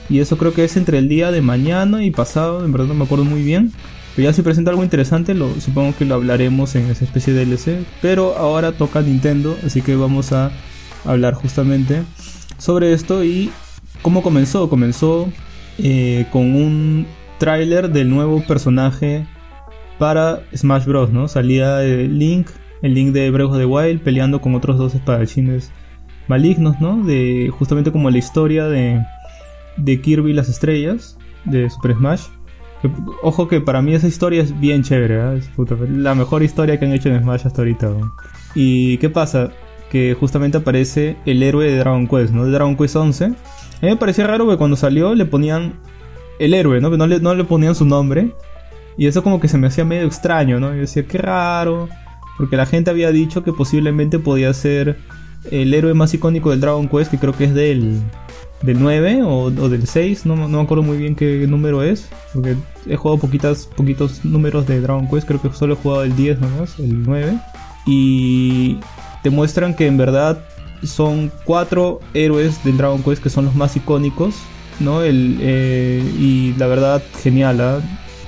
Y 0.09 0.21
eso 0.21 0.37
creo 0.37 0.53
que 0.53 0.65
es 0.65 0.77
entre 0.77 0.99
el 0.99 1.09
día 1.09 1.31
de 1.31 1.43
mañana 1.43 2.05
y 2.05 2.11
pasado. 2.11 2.65
En 2.65 2.73
verdad 2.73 2.87
no 2.87 2.95
me 2.95 3.05
acuerdo 3.05 3.25
muy 3.25 3.43
bien. 3.43 3.73
Pero 4.15 4.29
ya 4.29 4.33
si 4.33 4.43
presenta 4.43 4.71
algo 4.71 4.83
interesante, 4.83 5.35
lo, 5.35 5.53
supongo 5.61 5.95
que 5.97 6.05
lo 6.07 6.15
hablaremos 6.15 6.75
en 6.75 6.91
esa 6.91 7.05
especie 7.05 7.33
de 7.33 7.45
DLC. 7.45 7.85
Pero 8.01 8.37
ahora 8.37 8.73
toca 8.73 9.03
Nintendo, 9.03 9.57
así 9.65 9.83
que 9.83 9.95
vamos 9.97 10.33
a 10.33 10.51
hablar 11.05 11.35
justamente 11.35 12.03
sobre 12.59 12.93
esto 12.93 13.25
y 13.25 13.51
cómo 14.03 14.23
comenzó. 14.23 14.69
Comenzó 14.69 15.29
eh, 15.79 16.27
con 16.33 16.55
un 16.55 17.07
tráiler 17.39 17.91
del 17.91 18.09
nuevo 18.09 18.43
personaje 18.47 19.27
para 19.99 20.43
Smash 20.55 20.87
Bros. 20.87 21.11
¿no? 21.11 21.29
Salía 21.29 21.81
Link, 21.81 22.49
el 22.83 22.95
Link 22.95 23.13
de 23.13 23.31
Breath 23.31 23.51
of 23.51 23.59
the 23.59 23.67
Wild, 23.67 24.01
peleando 24.01 24.41
con 24.41 24.55
otros 24.55 24.79
dos 24.79 24.95
espadachines 24.95 25.73
malignos, 26.29 26.81
¿no? 26.81 27.03
De 27.05 27.53
justamente 27.57 27.93
como 27.93 28.11
la 28.11 28.19
historia 28.19 28.67
de, 28.67 29.01
de 29.77 30.01
Kirby 30.01 30.31
y 30.31 30.35
las 30.35 30.49
estrellas 30.49 31.19
de 31.45 31.69
Super 31.71 31.95
Smash. 31.95 32.23
ojo 33.23 33.49
que 33.49 33.61
para 33.61 33.83
mí 33.83 33.95
esa 33.95 34.09
historia 34.09 34.43
es 34.43 34.59
bien 34.59 34.83
chévere, 34.83 35.39
es 35.39 35.51
la 35.91 36.15
mejor 36.15 36.43
historia 36.43 36.79
que 36.79 36.87
han 36.87 36.93
hecho 36.93 37.09
en 37.09 37.23
Smash 37.23 37.47
hasta 37.47 37.63
ahorita. 37.63 37.93
¿Y 38.55 38.99
qué 38.99 39.11
pasa? 39.11 39.51
que 39.91 40.17
justamente 40.19 40.59
aparece 40.59 41.17
el 41.27 41.43
héroe 41.43 41.71
de 41.71 41.79
Dragon 41.79 42.07
Quest, 42.07 42.33
¿no? 42.33 42.45
De 42.45 42.51
Dragon 42.51 42.77
Quest 42.77 42.97
11. 42.97 43.25
A 43.25 43.29
mí 43.29 43.35
me 43.83 43.97
parecía 43.97 44.27
raro 44.27 44.49
que 44.49 44.57
cuando 44.57 44.77
salió 44.77 45.15
le 45.15 45.25
ponían 45.27 45.75
el 46.39 46.55
héroe, 46.55 46.81
¿no? 46.81 46.91
No 46.91 47.07
le, 47.07 47.21
no 47.21 47.35
le 47.35 47.45
ponían 47.45 47.75
su 47.75 47.85
nombre. 47.85 48.33
Y 48.97 49.07
eso 49.07 49.23
como 49.23 49.41
que 49.41 49.49
se 49.49 49.59
me 49.59 49.67
hacía 49.67 49.85
medio 49.85 50.07
extraño, 50.07 50.59
¿no? 50.59 50.75
Yo 50.75 50.81
decía, 50.81 51.07
qué 51.07 51.19
raro. 51.19 51.89
Porque 52.37 52.57
la 52.57 52.67
gente 52.67 52.91
había 52.91 53.11
dicho 53.11 53.45
que 53.45 53.53
posiblemente 53.53 54.19
podía 54.19 54.53
ser 54.53 54.99
el 55.51 55.73
héroe 55.73 55.95
más 55.95 56.13
icónico 56.13 56.51
del 56.51 56.61
Dragon 56.61 56.89
Quest, 56.89 57.11
que 57.11 57.19
creo 57.19 57.33
que 57.33 57.45
es 57.45 57.55
del, 57.55 58.01
del 58.63 58.81
9 58.81 59.23
o, 59.23 59.51
del 59.51 59.87
6, 59.87 60.27
no, 60.27 60.37
no, 60.37 60.49
me 60.49 60.61
acuerdo 60.61 60.83
muy 60.83 60.97
bien 60.97 61.15
qué 61.15 61.47
número 61.47 61.83
es, 61.83 62.09
porque 62.33 62.57
he 62.87 62.97
jugado 62.97 63.21
poquitas, 63.21 63.67
poquitos 63.67 64.25
números 64.25 64.67
de 64.67 64.81
Dragon 64.81 65.09
Quest, 65.09 65.27
creo 65.27 65.43
que 65.43 65.53
solo 65.53 65.75
he 65.75 65.77
jugado 65.77 66.05
el 66.05 66.17
10 66.17 66.41
nomás, 66.41 66.79
el 66.79 67.03
9. 67.03 67.39
Y 67.87 68.79
te 69.23 69.31
muestran 69.31 69.75
que 69.75 69.87
en 69.87 69.97
verdad 69.97 70.45
son 70.83 71.31
cuatro 71.45 72.01
héroes 72.15 72.63
del 72.65 72.77
Dragon 72.77 73.03
Quest 73.03 73.23
que 73.23 73.31
son 73.31 73.47
los 73.47 73.55
más 73.55 73.77
icónicos, 73.77 74.35
¿no? 74.81 75.03
El, 75.03 75.39
eh, 75.41 76.03
y 76.19 76.55
la 76.59 76.67
verdad, 76.67 77.03
genial, 77.23 77.61
¿ah? 77.61 77.81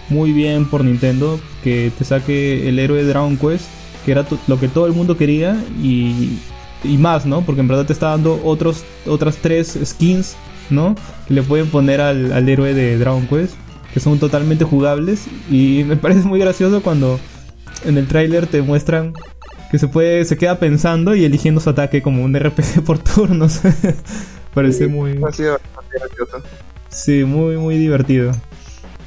muy 0.08 0.32
bien 0.32 0.68
por 0.68 0.84
Nintendo 0.84 1.39
que 1.62 1.92
te 1.97 2.05
saque 2.05 2.68
el 2.68 2.78
héroe 2.78 3.02
de 3.02 3.08
Dragon 3.08 3.36
Quest, 3.36 3.66
que 4.05 4.12
era 4.12 4.26
lo 4.47 4.58
que 4.58 4.68
todo 4.68 4.86
el 4.86 4.92
mundo 4.92 5.16
quería 5.16 5.62
y, 5.82 6.39
y 6.84 6.98
más, 6.98 7.26
¿no? 7.26 7.42
Porque 7.42 7.60
en 7.60 7.68
verdad 7.68 7.86
te 7.86 7.92
está 7.92 8.08
dando 8.08 8.40
otros, 8.44 8.84
otras 9.07 9.36
tres 9.36 9.78
skins, 9.84 10.36
¿no? 10.70 10.94
Que 11.26 11.34
le 11.34 11.42
pueden 11.42 11.68
poner 11.68 12.00
al, 12.00 12.32
al 12.32 12.48
héroe 12.48 12.74
de 12.74 12.98
Dragon 12.98 13.26
Quest, 13.26 13.55
que 13.92 14.00
son 14.00 14.18
totalmente 14.18 14.65
jugables 14.65 15.26
y 15.50 15.84
me 15.86 15.97
parece 15.97 16.23
muy 16.23 16.40
gracioso 16.40 16.82
cuando 16.82 17.18
en 17.84 17.98
el 17.98 18.07
tráiler 18.07 18.47
te 18.47 18.62
muestran 18.62 19.12
que 19.70 19.78
se 19.78 19.89
puede 19.89 20.24
se 20.24 20.36
queda 20.36 20.58
pensando 20.58 21.15
y 21.15 21.24
eligiendo 21.24 21.60
su 21.60 21.70
ataque 21.70 22.02
como 22.02 22.24
un 22.24 22.39
RPG 22.39 22.82
por 22.86 22.98
turnos. 22.98 23.60
Parece 24.55 24.89
muy 24.89 25.20
Sí, 26.89 27.24
muy 27.24 27.57
muy 27.58 27.76
divertido. 27.76 28.32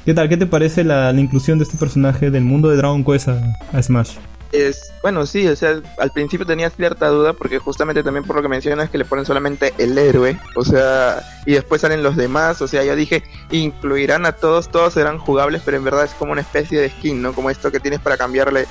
¿Qué 0.04 0.14
tal? 0.14 0.28
¿Qué 0.28 0.36
te 0.36 0.46
parece 0.46 0.82
la, 0.82 1.12
inclusión 1.12 1.58
de 1.58 1.64
este 1.64 1.76
personaje 1.76 2.30
del 2.30 2.42
mundo 2.42 2.68
de 2.68 2.76
Dragon 2.76 3.04
Quest 3.04 3.28
a, 3.28 3.82
Smash? 3.82 4.16
Es, 4.52 4.92
bueno, 5.00 5.24
sí, 5.24 5.48
o 5.48 5.56
sea, 5.56 5.80
al 5.98 6.10
principio 6.10 6.44
tenía 6.44 6.68
cierta 6.68 7.08
duda 7.08 7.32
porque 7.32 7.58
justamente 7.58 8.02
también 8.02 8.24
por 8.24 8.36
lo 8.36 8.42
que 8.42 8.48
mencionas 8.48 8.90
que 8.90 8.98
le 8.98 9.06
ponen 9.06 9.24
solamente 9.24 9.72
el 9.78 9.96
héroe, 9.96 10.38
o 10.56 10.64
sea, 10.64 11.22
y 11.46 11.52
después 11.52 11.80
salen 11.80 12.02
los 12.02 12.16
demás, 12.16 12.60
o 12.60 12.68
sea, 12.68 12.84
yo 12.84 12.94
dije, 12.94 13.22
incluirán 13.50 14.26
a 14.26 14.32
todos, 14.32 14.68
todos 14.68 14.92
serán 14.92 15.18
jugables, 15.18 15.62
pero 15.64 15.78
en 15.78 15.84
verdad 15.84 16.04
es 16.04 16.12
como 16.12 16.32
una 16.32 16.42
especie 16.42 16.78
de 16.80 16.90
skin, 16.90 17.22
¿no? 17.22 17.32
Como 17.32 17.48
esto 17.48 17.72
que 17.72 17.80
tienes 17.80 18.00
para 18.00 18.18
cambiarle 18.18 18.66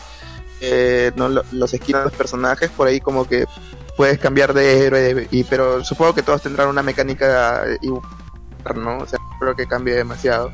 eh, 0.60 1.12
no, 1.16 1.30
los 1.30 1.72
skins 1.72 1.98
de 1.98 2.04
los 2.04 2.14
personajes, 2.14 2.70
por 2.70 2.88
ahí 2.88 3.00
como 3.00 3.28
que 3.28 3.46
puedes 3.98 4.20
cambiar 4.20 4.54
de 4.54 4.86
héroe, 4.86 5.28
y, 5.32 5.44
pero 5.44 5.84
supongo 5.84 6.14
que 6.14 6.22
todos 6.22 6.44
tendrán 6.44 6.68
una 6.68 6.84
mecánica 6.84 7.64
igual, 7.82 8.04
¿no? 8.76 9.00
O 9.00 9.08
sea, 9.08 9.18
creo 9.40 9.56
que 9.56 9.66
cambie 9.66 9.96
demasiado. 9.96 10.52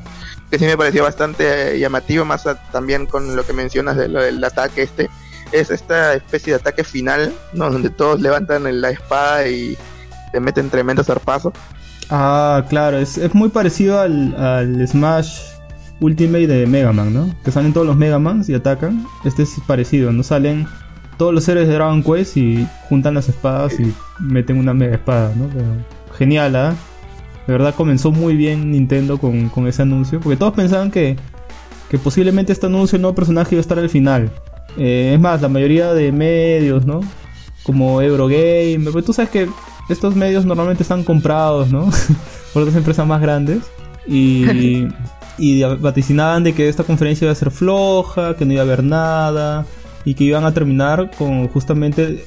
Que 0.50 0.58
sí 0.58 0.64
me 0.64 0.76
pareció 0.76 1.02
bastante 1.02 1.78
llamativo, 1.78 2.24
más 2.24 2.44
también 2.72 3.06
con 3.06 3.36
lo 3.36 3.44
que 3.44 3.52
mencionas 3.52 3.96
de 3.96 4.08
lo 4.08 4.22
del 4.22 4.42
ataque 4.42 4.82
este. 4.82 5.10
Es 5.50 5.70
esta 5.70 6.14
especie 6.14 6.52
de 6.52 6.58
ataque 6.58 6.84
final, 6.84 7.32
¿no? 7.54 7.70
Donde 7.70 7.88
todos 7.88 8.20
levantan 8.20 8.80
la 8.80 8.90
espada 8.90 9.48
y 9.48 9.78
te 10.30 10.40
meten 10.40 10.68
tremendo 10.68 11.02
zarpazo. 11.02 11.52
Ah, 12.10 12.64
claro, 12.68 12.98
es, 12.98 13.16
es 13.16 13.34
muy 13.34 13.48
parecido 13.48 13.98
al, 13.98 14.34
al 14.36 14.86
Smash 14.86 15.40
Ultimate 16.00 16.46
de 16.46 16.66
Mega 16.66 16.92
Man, 16.92 17.12
¿no? 17.12 17.34
Que 17.44 17.50
salen 17.50 17.72
todos 17.72 17.86
los 17.86 17.96
Mega 17.96 18.18
Mans 18.18 18.48
y 18.48 18.54
atacan. 18.54 19.06
Este 19.24 19.42
es 19.42 19.56
parecido, 19.66 20.12
¿no? 20.12 20.22
Salen 20.22 20.66
todos 21.18 21.34
los 21.34 21.46
héroes 21.48 21.66
de 21.66 21.74
Dragon 21.74 22.02
Quest 22.02 22.36
y 22.36 22.66
juntan 22.88 23.14
las 23.14 23.28
espadas 23.28 23.78
y 23.78 23.92
meten 24.20 24.56
una 24.58 24.72
mega 24.72 24.94
espada, 24.94 25.32
¿no? 25.36 25.48
genial, 26.16 26.56
¿ah? 26.56 26.74
De 27.48 27.52
verdad 27.52 27.74
comenzó 27.74 28.12
muy 28.12 28.36
bien 28.36 28.70
Nintendo 28.70 29.18
con, 29.18 29.50
ese 29.66 29.82
anuncio. 29.82 30.20
Porque 30.20 30.36
todos 30.36 30.54
pensaban 30.54 30.92
que, 30.92 31.16
que 31.90 31.98
posiblemente 31.98 32.52
este 32.52 32.66
anuncio 32.66 32.98
no 32.98 33.14
personaje 33.14 33.56
iba 33.56 33.60
a 33.60 33.62
estar 33.62 33.78
al 33.78 33.90
final. 33.90 34.30
Eh, 34.76 35.12
es 35.14 35.20
más, 35.20 35.42
la 35.42 35.48
mayoría 35.48 35.92
de 35.94 36.12
medios, 36.12 36.86
¿no? 36.86 37.00
Como 37.64 38.00
Eurogame. 38.00 38.78
Pero 38.84 39.02
tú 39.02 39.12
sabes 39.12 39.30
que 39.30 39.48
estos 39.88 40.14
medios 40.14 40.44
normalmente 40.44 40.84
están 40.84 41.02
comprados, 41.02 41.72
¿no? 41.72 41.90
Por 42.52 42.62
otras 42.62 42.76
empresas 42.76 43.04
más 43.06 43.20
grandes. 43.20 43.62
Y 44.06 44.86
y 45.38 45.62
vaticinaban 45.62 46.42
de 46.44 46.52
que 46.52 46.68
esta 46.68 46.84
conferencia 46.84 47.24
iba 47.24 47.32
a 47.32 47.36
ser 47.36 47.50
floja, 47.50 48.34
que 48.34 48.44
no 48.44 48.52
iba 48.52 48.62
a 48.62 48.64
haber 48.64 48.82
nada 48.82 49.64
y 50.04 50.14
que 50.14 50.24
iban 50.24 50.44
a 50.44 50.52
terminar 50.52 51.10
con 51.16 51.48
justamente 51.48 52.26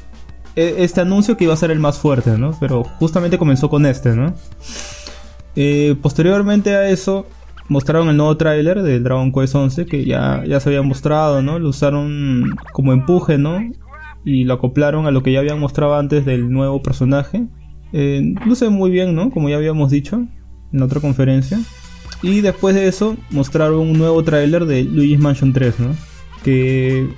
e, 0.56 0.76
este 0.80 1.02
anuncio 1.02 1.38
que 1.38 1.44
iba 1.44 1.54
a 1.54 1.58
ser 1.58 1.72
el 1.72 1.80
más 1.80 2.00
fuerte, 2.00 2.38
¿no? 2.38 2.52
Pero 2.60 2.84
justamente 2.84 3.38
comenzó 3.38 3.70
con 3.70 3.86
este, 3.86 4.16
¿no? 4.16 4.34
Eh, 5.56 5.96
posteriormente 6.02 6.76
a 6.76 6.90
eso 6.90 7.28
mostraron 7.68 8.10
el 8.10 8.18
nuevo 8.18 8.36
tráiler 8.38 8.82
de 8.82 9.00
Dragon 9.00 9.32
Quest 9.32 9.56
11 9.56 9.86
que 9.86 10.06
ya, 10.06 10.44
ya 10.46 10.60
se 10.60 10.70
había 10.70 10.82
mostrado, 10.82 11.42
¿no? 11.42 11.60
Lo 11.60 11.70
usaron 11.70 12.56
como 12.74 12.94
empuje, 12.94 13.38
¿no? 13.38 13.60
Y 14.26 14.44
lo 14.44 14.56
acoplaron 14.56 15.08
a 15.08 15.12
lo 15.12 15.24
que 15.24 15.32
ya 15.32 15.40
habían 15.40 15.60
mostrado 15.60 15.96
antes 15.96 16.26
del 16.26 16.52
nuevo 16.52 16.82
personaje. 16.82 17.48
Eh, 17.94 18.34
luce 18.46 18.70
muy 18.70 18.92
bien, 18.92 19.16
¿no? 19.16 19.32
Como 19.32 19.50
ya 19.50 19.56
habíamos 19.56 19.92
dicho 19.92 20.28
en 20.74 20.82
otra 20.82 21.00
conferencia. 21.00 21.60
Y 22.22 22.42
después 22.42 22.76
de 22.76 22.88
eso 22.88 23.18
mostraron 23.30 23.80
un 23.80 23.98
nuevo 23.98 24.24
tráiler 24.24 24.66
de 24.66 24.84
Luigi's 24.84 25.20
Mansion 25.20 25.54
3, 25.54 25.80
¿no? 25.80 25.96
Que 26.44 27.10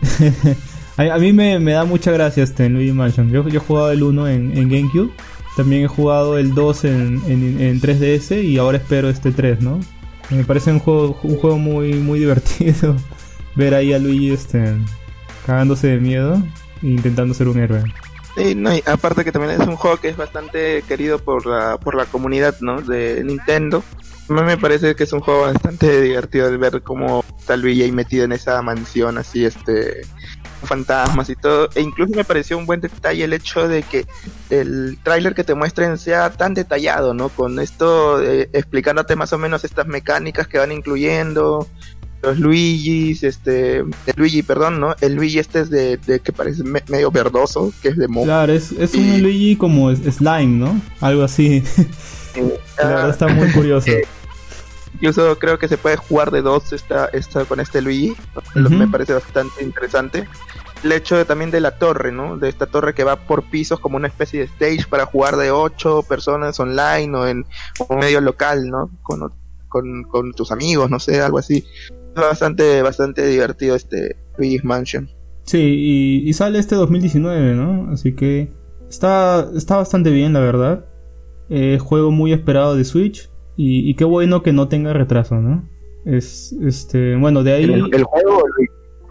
a, 0.98 1.18
mí 1.18 1.34
me, 1.34 1.60
da 1.60 1.84
mucha 1.84 2.12
gracia 2.12 2.44
este 2.44 2.66
en 2.66 2.74
Luigi's 2.74 2.94
Mansion. 2.94 3.32
Yo, 3.32 3.48
yo 3.48 3.58
he 3.58 3.64
jugado 3.64 3.92
el 3.92 4.03
1 4.03 4.28
en, 4.28 4.58
en 4.58 4.70
GameCube. 4.70 5.12
También 5.56 5.83
he 5.83 5.88
jugado 5.88 6.38
el 6.38 6.56
2 6.56 6.85
en, 6.85 7.22
en, 7.27 7.82
3DS 7.82 8.43
y 8.43 8.57
ahora 8.57 8.77
espero 8.77 9.09
este 9.09 9.32
3, 9.32 9.61
¿no? 9.61 9.80
Me 10.30 10.43
parece 10.43 10.72
un 10.72 10.80
juego, 10.80 11.19
un 11.23 11.38
juego 11.38 11.57
muy, 11.57 11.93
muy 11.93 12.19
divertido. 12.23 12.95
Ver 13.56 13.75
ahí 13.75 13.93
a 13.93 13.99
Luigi 13.99 14.32
este, 14.32 14.75
cagándose 15.45 15.88
de 15.88 15.99
miedo 15.99 16.41
e 16.82 16.88
intentando 16.88 17.33
ser 17.35 17.48
un 17.48 17.59
héroe. 17.59 17.83
Sí, 18.35 18.56
no, 18.56 18.75
y 18.75 18.82
aparte 18.88 19.23
que 19.23 19.32
también 19.32 19.61
es 19.61 19.67
un 19.67 19.75
juego 19.75 19.98
que 19.98 20.09
es 20.09 20.17
bastante 20.17 20.82
querido 20.88 21.19
por 21.19 21.45
la, 21.45 21.77
por 21.77 21.93
la 21.93 22.06
comunidad 22.06 22.56
¿no? 22.61 22.82
de 22.82 23.23
Nintendo. 23.23 23.83
A 24.27 24.33
mí 24.33 24.41
me 24.41 24.57
parece 24.57 24.95
que 24.95 25.03
es 25.03 25.14
un 25.14 25.19
juego 25.19 25.41
bastante 25.41 26.01
divertido 26.01 26.49
de 26.49 26.57
ver 26.57 26.82
cómo 26.82 27.23
está 27.38 27.56
Luigi 27.57 27.83
ahí 27.83 27.91
metido 27.91 28.25
en 28.25 28.32
esa 28.32 28.59
mansión 28.64 29.19
así, 29.19 29.45
este, 29.45 30.01
fantasmas 30.66 31.30
y 31.30 31.35
todo. 31.35 31.69
E 31.75 31.82
incluso 31.82 32.14
me 32.14 32.24
pareció 32.24 32.58
un 32.58 32.66
buen 32.66 32.82
detalle 32.82 33.24
el 33.24 33.33
hecho 33.33 33.67
de 33.67 33.83
que 33.83 34.06
el 34.50 34.98
tráiler 35.03 35.35
que 35.35 35.43
te 35.43 35.56
muestren 35.56 35.98
sea 35.98 36.32
tan 36.32 36.53
detallado, 36.53 37.14
¿no? 37.14 37.30
Con 37.30 37.59
esto 37.59 38.22
eh, 38.22 38.50
explicándote 38.53 39.16
más 39.16 39.33
o 39.33 39.38
menos 39.38 39.64
estas 39.64 39.88
mecánicas 39.88 40.48
que 40.48 40.58
van 40.58 40.72
incluyendo, 40.72 41.67
los 42.24 42.40
Luigis, 42.40 43.24
este, 43.24 43.80
el 43.80 44.14
Luigi, 44.16 44.43
perdón, 44.43 44.80
¿no? 44.80 44.95
El 45.01 45.16
Luigi 45.16 45.40
este 45.40 45.59
es 45.59 45.69
de, 45.69 46.00
que 46.24 46.32
parece 46.32 46.64
medio 46.64 47.11
verdoso, 47.11 47.74
que 47.82 47.90
es 47.90 47.98
de 47.98 48.08
Mo. 48.08 48.24
Claro, 48.24 48.53
es, 48.53 48.72
es 48.72 48.95
un 48.95 49.22
Luigi 49.22 49.58
como 49.58 49.93
slime, 49.93 50.58
¿no? 50.58 50.82
Algo 51.01 51.24
así. 51.24 51.64
la 52.77 52.88
verdad 52.88 53.09
está 53.09 53.27
muy 53.27 53.51
curioso. 53.51 53.92
Incluso 55.03 55.38
creo 55.38 55.59
que 55.59 55.67
se 55.67 55.77
puede 55.77 55.98
jugar 55.98 56.32
de 56.32 56.41
dos 56.41 56.72
esta, 56.72 57.07
esta, 57.07 57.43
con 57.43 57.59
este 57.59 57.82
Luigi. 57.82 58.15
Me 58.56 58.88
parece 58.88 59.14
bastante 59.14 59.61
interesante. 59.61 60.27
El 60.82 60.93
hecho 60.93 61.17
de, 61.17 61.25
también 61.25 61.51
de 61.51 61.59
la 61.59 61.77
torre, 61.77 62.11
¿no? 62.11 62.38
De 62.38 62.48
esta 62.48 62.67
torre 62.67 62.93
que 62.93 63.03
va 63.03 63.17
por 63.17 63.43
pisos 63.43 63.80
como 63.80 63.98
una 63.98 64.07
especie 64.07 64.40
de 64.40 64.45
stage 64.45 64.88
para 64.90 65.06
jugar 65.06 65.35
de 65.35 65.51
ocho 65.51 66.03
personas 66.03 66.57
online 66.59 67.17
o 67.17 67.27
en 67.27 67.45
un 67.90 67.99
medio 67.99 68.22
local, 68.22 68.69
¿no? 68.69 68.90
Con, 69.01 69.30
con, 69.67 70.03
con 70.03 70.33
tus 70.33 70.51
amigos, 70.51 70.90
no 70.90 70.99
sé, 70.99 71.22
algo 71.22 71.38
así 71.38 71.65
bastante, 72.15 72.82
bastante 72.82 73.27
divertido 73.27 73.75
este 73.75 74.15
Luigi's 74.38 74.64
Mansion. 74.64 75.09
Sí, 75.43 76.22
y, 76.25 76.33
sale 76.33 76.59
este 76.59 76.75
2019, 76.75 77.56
¿no? 77.56 77.91
Así 77.91 78.14
que 78.14 78.53
está, 78.90 79.49
está 79.56 79.77
bastante 79.77 80.09
bien, 80.09 80.32
la 80.32 80.40
verdad. 80.40 80.85
Eh, 81.49 81.80
juego 81.80 82.11
muy 82.11 82.32
esperado 82.32 82.75
de 82.77 82.85
Switch. 82.85 83.30
Y, 83.56 83.93
qué 83.95 84.03
bueno 84.03 84.41
que 84.41 84.51
no 84.53 84.67
tenga 84.67 84.93
retraso, 84.93 85.35
¿no? 85.35 85.67
Es, 86.06 86.56
este, 86.61 87.15
bueno, 87.15 87.43
de 87.43 87.53
ahí... 87.53 87.64
¿El, 87.65 88.03
juego 88.03 88.43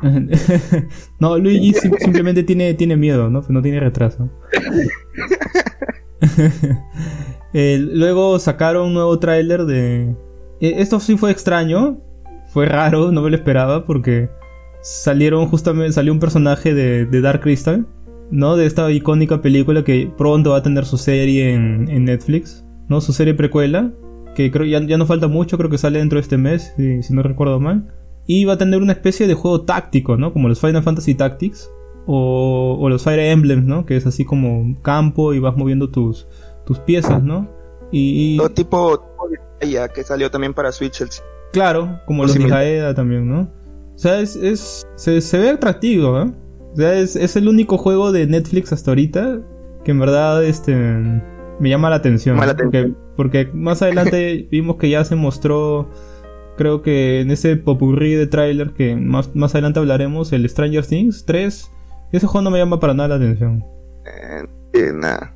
no, 1.20 1.38
Luigi 1.38 1.74
simplemente 2.00 2.42
tiene, 2.42 2.74
tiene 2.74 2.96
miedo, 2.96 3.30
¿no? 3.30 3.42
No 3.48 3.62
tiene 3.62 3.80
retraso. 3.80 4.28
Eh, 7.54 7.78
luego 7.78 8.38
sacaron 8.38 8.86
un 8.86 8.94
nuevo 8.94 9.18
tráiler 9.18 9.66
de... 9.66 10.16
Eh, 10.60 10.74
esto 10.78 11.00
sí 11.00 11.18
fue 11.18 11.30
extraño, 11.30 12.00
fue 12.46 12.66
raro, 12.66 13.12
no 13.12 13.20
me 13.20 13.28
lo 13.28 13.36
esperaba 13.36 13.84
porque 13.84 14.30
salieron 14.82 15.46
justamente, 15.46 15.92
salió 15.92 16.12
un 16.12 16.20
personaje 16.20 16.74
de, 16.74 17.20
Dark 17.20 17.40
Crystal, 17.40 17.86
¿no? 18.30 18.56
De 18.56 18.66
esta 18.66 18.90
icónica 18.90 19.40
película 19.42 19.84
que 19.84 20.10
pronto 20.16 20.50
va 20.50 20.58
a 20.58 20.62
tener 20.62 20.84
su 20.84 20.98
serie 20.98 21.54
en, 21.54 22.04
Netflix, 22.04 22.64
¿no? 22.88 23.00
Su 23.00 23.12
serie 23.12 23.34
precuela, 23.34 23.92
que 24.34 24.50
creo 24.50 24.66
ya, 24.66 24.80
ya 24.86 24.98
no 24.98 25.06
falta 25.06 25.28
mucho, 25.28 25.58
creo 25.58 25.70
que 25.70 25.78
sale 25.78 25.98
dentro 25.98 26.16
de 26.16 26.22
este 26.22 26.38
mes, 26.38 26.74
si, 26.76 27.12
no 27.12 27.22
recuerdo 27.22 27.60
mal. 27.60 27.92
Y 28.26 28.44
va 28.44 28.54
a 28.54 28.58
tener 28.58 28.80
una 28.80 28.92
especie 28.92 29.26
de 29.26 29.34
juego 29.34 29.62
táctico, 29.62 30.16
¿no? 30.16 30.32
Como 30.32 30.48
los 30.48 30.60
Final 30.60 30.82
Fantasy 30.82 31.14
Tactics 31.14 31.70
o, 32.06 32.86
los 32.88 33.02
Fire 33.02 33.20
Emblems, 33.20 33.64
¿no? 33.64 33.84
Que 33.84 33.96
es 33.96 34.06
así 34.06 34.24
como 34.24 34.80
campo 34.82 35.34
y 35.34 35.40
vas 35.40 35.56
moviendo 35.56 35.90
tus, 35.90 36.26
tus 36.64 36.78
piezas, 36.78 37.22
¿no? 37.22 37.48
Y, 37.90 38.36
Todo 38.38 38.50
tipo, 38.50 39.02
de 39.60 39.90
que 39.94 40.04
salió 40.04 40.30
también 40.30 40.54
para 40.54 40.72
Switch 40.72 41.02
Claro, 41.52 42.00
como 42.06 42.22
los 42.22 42.36
Nijaeda 42.38 42.94
también, 42.94 43.28
¿no? 43.28 43.50
O 43.94 43.98
sea, 43.98 44.20
es, 44.20 44.36
es 44.36 44.86
se, 44.96 45.38
ve 45.38 45.50
atractivo, 45.50 46.18
¿eh? 46.18 46.32
O 46.72 46.76
sea, 46.76 46.94
es, 46.94 47.16
es, 47.16 47.36
el 47.36 47.48
único 47.48 47.76
juego 47.76 48.12
de 48.12 48.26
Netflix 48.26 48.72
hasta 48.72 48.92
ahorita 48.92 49.40
que 49.84 49.90
en 49.90 49.98
verdad 49.98 50.42
este, 50.44 50.74
me 50.74 51.68
llama 51.68 51.90
la 51.90 51.96
atención. 51.96 52.38
porque, 52.38 52.92
porque, 53.16 53.48
más 53.52 53.82
adelante 53.82 54.48
vimos 54.50 54.76
que 54.76 54.90
ya 54.90 55.04
se 55.04 55.16
mostró, 55.16 55.90
creo 56.56 56.82
que 56.82 57.20
en 57.20 57.30
ese 57.30 57.56
popurrí 57.56 58.14
de 58.14 58.26
tráiler 58.26 58.70
que 58.70 58.96
más, 58.96 59.34
más 59.34 59.54
adelante 59.54 59.80
hablaremos, 59.80 60.32
el 60.32 60.48
Stranger 60.48 60.86
Things 60.86 61.24
3. 61.24 61.70
Ese 62.12 62.26
juego 62.26 62.42
no 62.42 62.50
me 62.50 62.58
llama 62.58 62.78
para 62.78 62.94
nada 62.94 63.10
la 63.10 63.14
atención. 63.16 63.64
Eh, 64.74 64.92
nada. 64.94 65.34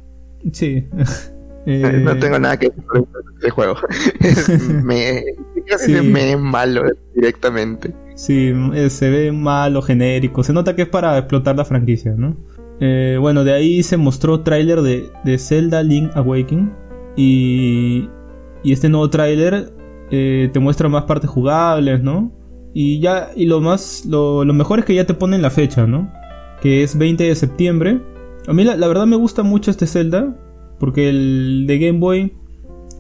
Sí. 0.52 0.86
Eh, 1.68 2.00
no 2.00 2.16
tengo 2.16 2.38
nada 2.38 2.56
que 2.56 2.68
decir 2.68 2.84
sobre 2.86 3.04
este 3.34 3.50
juego. 3.50 3.74
me, 4.84 5.24
me 6.04 6.32
es 6.32 6.38
malo 6.38 6.84
directamente. 7.12 7.92
Sí, 8.14 8.54
eh, 8.72 8.88
se 8.88 9.10
ve 9.10 9.32
malo, 9.32 9.82
genérico. 9.82 10.44
Se 10.44 10.52
nota 10.52 10.76
que 10.76 10.82
es 10.82 10.88
para 10.88 11.18
explotar 11.18 11.56
la 11.56 11.64
franquicia, 11.64 12.14
¿no? 12.16 12.36
Eh, 12.80 13.18
bueno, 13.20 13.42
de 13.42 13.52
ahí 13.52 13.82
se 13.82 13.96
mostró 13.96 14.40
tráiler 14.40 14.80
de, 14.82 15.10
de, 15.24 15.38
Zelda 15.38 15.82
Link 15.82 16.12
Awakening. 16.14 16.72
Y, 17.16 18.08
y 18.62 18.72
este 18.72 18.88
nuevo 18.88 19.08
tráiler 19.10 19.72
te 20.10 20.58
muestra 20.60 20.88
más 20.88 21.04
partes 21.04 21.28
jugables, 21.28 22.02
¿no? 22.02 22.32
Y 22.72 23.00
ya, 23.00 23.30
y 23.34 23.46
lo 23.46 23.60
más, 23.60 24.04
lo, 24.04 24.44
mejor 24.44 24.80
es 24.80 24.84
que 24.84 24.94
ya 24.94 25.06
te 25.06 25.14
ponen 25.14 25.42
la 25.42 25.50
fecha, 25.50 25.86
¿no? 25.86 26.12
Que 26.60 26.82
es 26.82 26.96
20 26.96 27.24
de 27.24 27.34
septiembre. 27.34 28.02
A 28.46 28.52
mí 28.52 28.64
la 28.64 28.86
verdad 28.86 29.06
me 29.06 29.16
gusta 29.16 29.42
mucho 29.42 29.70
este 29.70 29.86
Zelda. 29.86 30.36
Porque 30.78 31.08
el 31.08 31.64
de 31.66 31.78
Game 31.78 31.98
Boy 31.98 32.34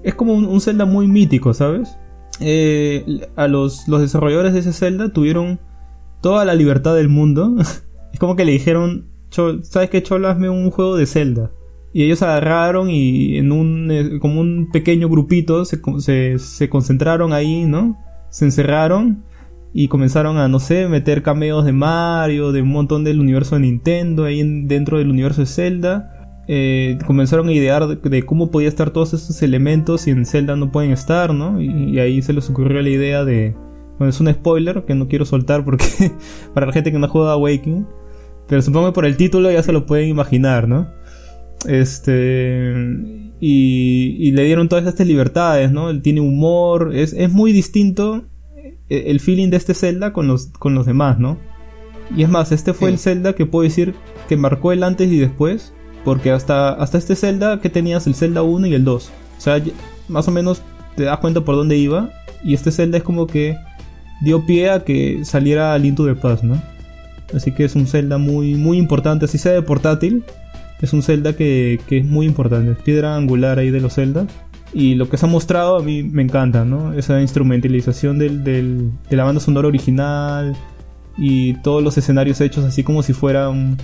es 0.02 0.14
como 0.14 0.34
un, 0.34 0.60
Zelda 0.60 0.86
muy 0.86 1.08
mítico, 1.08 1.52
¿sabes? 1.52 1.98
Eh, 2.40 3.28
a 3.36 3.48
los, 3.48 3.86
los 3.88 4.00
desarrolladores 4.00 4.52
de 4.52 4.60
ese 4.60 4.72
Zelda 4.72 5.12
tuvieron 5.12 5.60
toda 6.22 6.44
la 6.44 6.54
libertad 6.54 6.94
del 6.94 7.08
mundo. 7.08 7.54
es 8.12 8.18
como 8.18 8.36
que 8.36 8.44
le 8.44 8.52
dijeron, 8.52 9.08
¿sabes 9.30 9.90
qué, 9.90 10.02
Cholo? 10.02 10.28
Hazme 10.28 10.48
un 10.48 10.70
juego 10.70 10.96
de 10.96 11.06
Zelda. 11.06 11.50
Y 11.96 12.04
ellos 12.04 12.20
agarraron 12.20 12.90
y 12.90 13.38
en 13.38 13.52
un, 13.52 13.90
eh, 13.90 14.18
como 14.20 14.42
un 14.42 14.68
pequeño 14.70 15.08
grupito 15.08 15.64
se, 15.64 15.80
se, 16.00 16.38
se, 16.38 16.68
concentraron 16.68 17.32
ahí, 17.32 17.64
¿no? 17.64 17.96
Se 18.28 18.44
encerraron 18.44 19.24
y 19.72 19.88
comenzaron 19.88 20.36
a, 20.36 20.46
no 20.46 20.60
sé, 20.60 20.88
meter 20.88 21.22
cameos 21.22 21.64
de 21.64 21.72
Mario, 21.72 22.52
de 22.52 22.60
un 22.60 22.68
montón 22.68 23.02
del 23.02 23.18
universo 23.18 23.54
de 23.54 23.62
Nintendo 23.62 24.24
ahí 24.26 24.42
dentro 24.66 24.98
del 24.98 25.08
universo 25.08 25.40
de 25.40 25.46
Zelda. 25.46 26.44
Eh, 26.48 26.98
comenzaron 27.06 27.48
a 27.48 27.52
idear 27.52 27.86
de, 27.88 28.22
cómo 28.26 28.50
podía 28.50 28.68
estar 28.68 28.90
todos 28.90 29.14
estos 29.14 29.42
elementos 29.42 30.06
y 30.06 30.10
en 30.10 30.26
Zelda 30.26 30.54
no 30.54 30.70
pueden 30.70 30.90
estar, 30.90 31.32
¿no? 31.32 31.62
Y, 31.62 31.98
ahí 31.98 32.20
se 32.20 32.34
les 32.34 32.50
ocurrió 32.50 32.82
la 32.82 32.90
idea 32.90 33.24
de... 33.24 33.56
Bueno, 33.96 34.10
es 34.10 34.20
un 34.20 34.30
spoiler 34.30 34.84
que 34.84 34.94
no 34.94 35.08
quiero 35.08 35.24
soltar 35.24 35.64
porque 35.64 35.86
para 36.52 36.66
la 36.66 36.74
gente 36.74 36.92
que 36.92 36.98
no 36.98 37.08
juega 37.08 37.32
Awakening, 37.32 37.86
pero 38.48 38.60
supongo 38.60 38.88
que 38.88 38.92
por 38.92 39.06
el 39.06 39.16
título 39.16 39.50
ya 39.50 39.62
se 39.62 39.72
lo 39.72 39.86
pueden 39.86 40.10
imaginar, 40.10 40.68
¿no? 40.68 40.94
Este... 41.66 42.74
Y, 43.38 44.30
le 44.32 44.44
dieron 44.44 44.68
todas 44.68 44.86
estas 44.86 45.06
libertades, 45.06 45.70
¿no? 45.70 45.90
Él 45.90 46.02
tiene 46.02 46.20
humor, 46.20 46.92
es, 46.94 47.12
es 47.12 47.30
muy 47.30 47.52
distinto 47.52 48.24
eh, 48.88 49.04
el 49.08 49.20
feeling 49.20 49.50
de 49.50 49.58
este 49.58 49.74
Zelda 49.74 50.12
con 50.12 50.26
los, 50.26 50.46
con 50.58 50.74
los 50.74 50.86
demás, 50.86 51.18
¿no? 51.18 51.38
Y 52.16 52.22
es 52.22 52.28
más, 52.28 52.52
este 52.52 52.72
fue 52.72 52.88
el 52.88 52.98
Zelda 52.98 53.34
que 53.34 53.44
puedo 53.44 53.64
decir 53.64 53.94
que 54.28 54.36
marcó 54.36 54.72
el 54.72 54.82
antes 54.82 55.10
y 55.12 55.18
después 55.18 55.74
porque 56.06 56.30
hasta, 56.30 56.72
hasta 56.72 56.98
este 56.98 57.16
Zelda 57.16 57.60
que 57.60 57.68
tenías 57.68 58.06
el 58.06 58.14
Zelda 58.14 58.44
1 58.44 58.68
y 58.68 58.74
el 58.74 58.84
2. 58.84 59.10
O 59.38 59.40
sea, 59.40 59.60
más 60.06 60.28
o 60.28 60.30
menos 60.30 60.62
te 60.94 61.02
das 61.02 61.18
cuenta 61.18 61.40
por 61.40 61.56
dónde 61.56 61.76
iba. 61.76 62.10
Y 62.44 62.54
este 62.54 62.70
Zelda 62.70 62.98
es 62.98 63.02
como 63.02 63.26
que 63.26 63.56
dio 64.20 64.46
pie 64.46 64.70
a 64.70 64.84
que 64.84 65.24
saliera 65.24 65.76
Link 65.78 65.96
to 65.96 66.06
the 66.06 66.14
Past, 66.14 66.44
¿no? 66.44 66.62
Así 67.34 67.50
que 67.50 67.64
es 67.64 67.74
un 67.74 67.88
Zelda 67.88 68.18
muy, 68.18 68.54
muy 68.54 68.78
importante. 68.78 69.24
Así 69.24 69.36
sea 69.36 69.50
de 69.50 69.62
portátil, 69.62 70.22
es 70.82 70.92
un 70.92 71.02
Zelda 71.02 71.34
que, 71.34 71.80
que 71.88 71.98
es 71.98 72.04
muy 72.04 72.26
importante. 72.26 72.72
Es 72.72 72.78
piedra 72.78 73.16
angular 73.16 73.58
ahí 73.58 73.70
de 73.70 73.80
los 73.80 73.94
Zelda. 73.94 74.26
Y 74.72 74.94
lo 74.96 75.08
que 75.08 75.16
se 75.16 75.26
ha 75.26 75.28
mostrado 75.28 75.76
a 75.78 75.82
mí 75.82 76.02
me 76.02 76.22
encanta, 76.22 76.64
¿no? 76.64 76.92
Esa 76.92 77.20
instrumentalización 77.20 78.18
del, 78.18 78.44
del- 78.44 78.90
de 79.08 79.16
la 79.16 79.24
banda 79.24 79.40
sonora 79.40 79.68
original 79.68 80.56
y 81.16 81.54
todos 81.62 81.82
los 81.82 81.96
escenarios 81.96 82.40
hechos 82.40 82.64
así 82.64 82.82
como 82.82 83.02
si 83.02 83.12
fuera 83.14 83.48
un, 83.48 83.78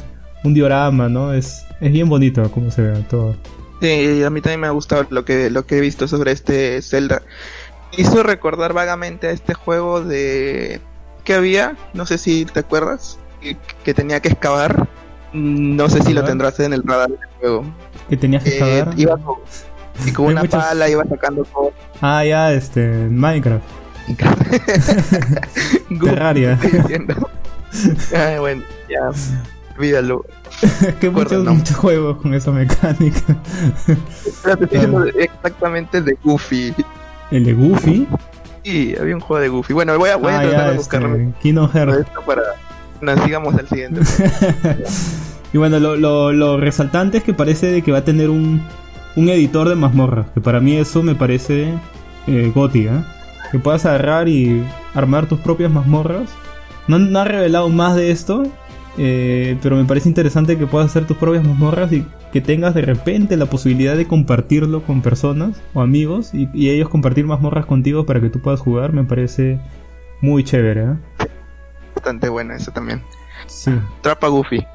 un 0.44 0.52
diorama, 0.54 1.08
¿no? 1.08 1.32
Es, 1.32 1.64
es 1.80 1.92
bien 1.92 2.08
bonito 2.08 2.50
como 2.50 2.70
se 2.70 2.82
ve 2.82 3.04
todo. 3.08 3.36
Sí, 3.80 4.22
a 4.22 4.30
mí 4.30 4.40
también 4.40 4.60
me 4.60 4.66
ha 4.66 4.70
gustado 4.70 5.06
lo 5.10 5.24
que, 5.24 5.50
lo 5.50 5.64
que 5.66 5.78
he 5.78 5.80
visto 5.80 6.06
sobre 6.08 6.32
este 6.32 6.82
Zelda. 6.82 7.22
Hizo 7.96 8.22
recordar 8.22 8.72
vagamente 8.74 9.28
a 9.28 9.30
este 9.30 9.54
juego 9.54 10.02
de... 10.02 10.80
que 11.24 11.34
había? 11.34 11.76
No 11.94 12.06
sé 12.06 12.18
si 12.18 12.44
te 12.44 12.60
acuerdas. 12.60 13.18
Que, 13.40 13.56
que 13.82 13.94
tenía 13.94 14.20
que 14.20 14.28
excavar. 14.28 14.88
No 15.32 15.88
sé 15.88 16.02
si 16.02 16.12
lo 16.12 16.24
tendrás 16.24 16.58
en 16.60 16.72
el 16.72 16.82
radar 16.82 17.08
del 17.10 17.18
juego. 17.40 17.64
Que 18.08 18.16
tenías 18.16 18.42
que 18.42 18.50
Eh, 18.50 18.78
excavar. 18.78 18.98
iba 18.98 19.16
con, 19.18 19.36
y 20.06 20.12
con 20.12 20.26
una 20.32 20.42
muchos- 20.42 20.62
pala 20.62 20.88
iba 20.88 21.04
sacando 21.04 21.44
cosas. 21.46 21.72
Ah, 22.00 22.24
ya, 22.24 22.52
este, 22.52 22.88
Minecraft. 23.08 23.64
Terraria. 26.00 26.58
Ay, 28.14 28.38
bueno, 28.38 28.62
ya. 28.88 29.10
Olvídalo. 29.78 30.24
que 31.00 31.08
muchos, 31.10 31.44
¿no? 31.44 31.54
muchos 31.54 31.76
juegos 31.76 32.18
con 32.18 32.34
esa 32.34 32.50
mecánica. 32.50 33.36
Pero 34.42 34.56
te 34.58 34.64
estoy 34.64 34.78
diciendo 34.78 35.00
de- 35.00 35.24
exactamente 35.24 36.02
de 36.02 36.16
Goofy. 36.22 36.74
El 37.30 37.44
de 37.44 37.54
Goofy. 37.54 38.06
Sí, 38.64 38.94
había 39.00 39.14
un 39.14 39.20
juego 39.20 39.40
de 39.42 39.48
Goofy. 39.48 39.72
Bueno, 39.72 39.96
voy 39.98 40.10
a, 40.10 40.16
voy 40.16 40.32
a 40.32 40.38
ah, 40.38 40.42
tratar 40.42 40.60
ya, 40.66 40.70
de 40.72 40.76
buscarlo 40.76 41.16
este, 41.16 41.32
Kingdom 41.40 41.70
Hearts. 41.72 42.06
para. 42.26 42.42
Nos 43.02 43.20
sigamos 43.20 43.54
al 43.56 43.68
siguiente. 43.68 44.00
y 45.52 45.58
bueno, 45.58 45.80
lo, 45.80 45.96
lo, 45.96 46.32
lo 46.32 46.56
resaltante 46.56 47.18
es 47.18 47.24
que 47.24 47.34
parece 47.34 47.66
de 47.70 47.82
que 47.82 47.92
va 47.92 47.98
a 47.98 48.04
tener 48.04 48.30
un, 48.30 48.62
un 49.16 49.28
editor 49.28 49.68
de 49.68 49.74
mazmorras. 49.76 50.30
Que 50.34 50.40
para 50.40 50.60
mí 50.60 50.76
eso 50.76 51.02
me 51.02 51.14
parece 51.16 51.82
eh, 52.28 52.52
goti, 52.54 52.86
¿eh? 52.86 53.04
Que 53.50 53.58
puedas 53.58 53.84
agarrar 53.86 54.28
y 54.28 54.72
armar 54.94 55.28
tus 55.28 55.40
propias 55.40 55.70
mazmorras. 55.70 56.30
No, 56.88 56.98
no 56.98 57.18
ha 57.20 57.24
revelado 57.24 57.68
más 57.70 57.96
de 57.96 58.10
esto. 58.12 58.44
eh, 58.98 59.58
pero 59.62 59.76
me 59.76 59.84
parece 59.86 60.08
interesante 60.08 60.58
que 60.58 60.66
puedas 60.66 60.88
hacer 60.90 61.06
tus 61.06 61.16
propias 61.18 61.44
mazmorras 61.44 61.92
y 61.92 62.06
que 62.32 62.40
tengas 62.42 62.74
de 62.74 62.82
repente 62.82 63.36
la 63.36 63.46
posibilidad 63.46 63.96
de 63.96 64.06
compartirlo 64.06 64.84
con 64.84 65.02
personas 65.02 65.62
o 65.74 65.82
amigos 65.82 66.34
y, 66.34 66.48
y 66.54 66.70
ellos 66.70 66.88
compartir 66.90 67.26
mazmorras 67.26 67.66
contigo 67.66 68.06
para 68.06 68.20
que 68.20 68.30
tú 68.30 68.40
puedas 68.40 68.60
jugar. 68.60 68.92
Me 68.94 69.04
parece 69.04 69.60
muy 70.20 70.44
chévere, 70.44 70.82
¿eh? 70.84 70.96
Bastante 72.02 72.28
bueno 72.28 72.52
eso 72.52 72.72
también. 72.72 73.00
Sí. 73.46 73.70
Trapa 74.00 74.26
Goofy. 74.26 74.66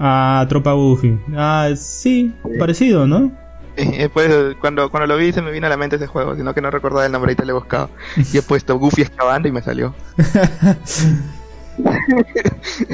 Ah, 0.00 0.46
Tropa 0.48 0.72
Goofy. 0.72 1.18
Ah, 1.36 1.68
sí, 1.76 2.34
parecido, 2.58 3.06
¿no? 3.06 3.30
Eh, 3.76 3.98
Después, 3.98 4.56
cuando, 4.62 4.90
cuando 4.90 5.06
lo 5.06 5.18
vi, 5.18 5.30
se 5.30 5.42
me 5.42 5.50
vino 5.50 5.66
a 5.66 5.68
la 5.68 5.76
mente 5.76 5.96
ese 5.96 6.06
juego, 6.06 6.34
sino 6.34 6.54
que 6.54 6.62
no 6.62 6.70
recordaba 6.70 7.04
el 7.04 7.12
nombre 7.12 7.32
y 7.32 7.36
te 7.36 7.44
lo 7.44 7.50
he 7.50 7.52
buscado. 7.52 7.90
Y 8.32 8.38
he 8.38 8.42
puesto 8.42 8.78
Goofy 8.78 9.02
excavando 9.02 9.46
y 9.46 9.52
me 9.52 9.60
salió. 9.60 9.94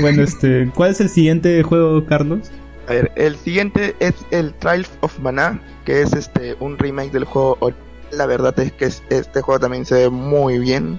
bueno, 0.00 0.23
este, 0.23 0.68
¿cuál 0.74 0.91
es 0.91 1.00
el 1.00 1.08
siguiente 1.08 1.62
juego, 1.62 2.05
Carlos? 2.07 2.50
A 2.89 2.92
ver, 2.92 3.12
el 3.15 3.36
siguiente 3.36 3.94
es 4.00 4.15
el 4.33 4.52
Trials 4.55 4.91
of 5.00 5.16
Mana, 5.20 5.60
que 5.84 6.02
es 6.02 6.12
este 6.12 6.57
un 6.58 6.76
remake 6.76 7.12
del 7.12 7.24
juego. 7.24 7.57
La 8.10 8.26
verdad 8.26 8.58
es 8.58 8.73
que 8.73 8.86
es- 8.86 9.02
este 9.10 9.42
juego 9.42 9.60
también 9.60 9.86
se 9.86 9.94
ve 9.94 10.10
muy 10.10 10.58
bien. 10.58 10.99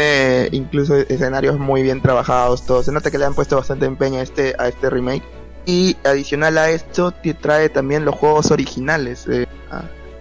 Tiene 0.00 0.48
incluso 0.52 0.94
escenarios 0.94 1.58
muy 1.58 1.82
bien 1.82 2.02
trabajados, 2.02 2.66
todo. 2.66 2.82
Se 2.82 2.92
nota 2.92 3.10
que 3.10 3.16
le 3.16 3.24
han 3.24 3.34
puesto 3.34 3.56
bastante 3.56 3.86
empeño 3.86 4.18
a 4.18 4.22
este, 4.22 4.54
a 4.58 4.68
este 4.68 4.90
remake. 4.90 5.22
Y 5.64 5.96
adicional 6.04 6.58
a 6.58 6.68
esto, 6.68 7.12
te 7.12 7.32
trae 7.32 7.70
también 7.70 8.04
los 8.04 8.14
juegos 8.14 8.50
originales. 8.50 9.26
eh, 9.26 9.46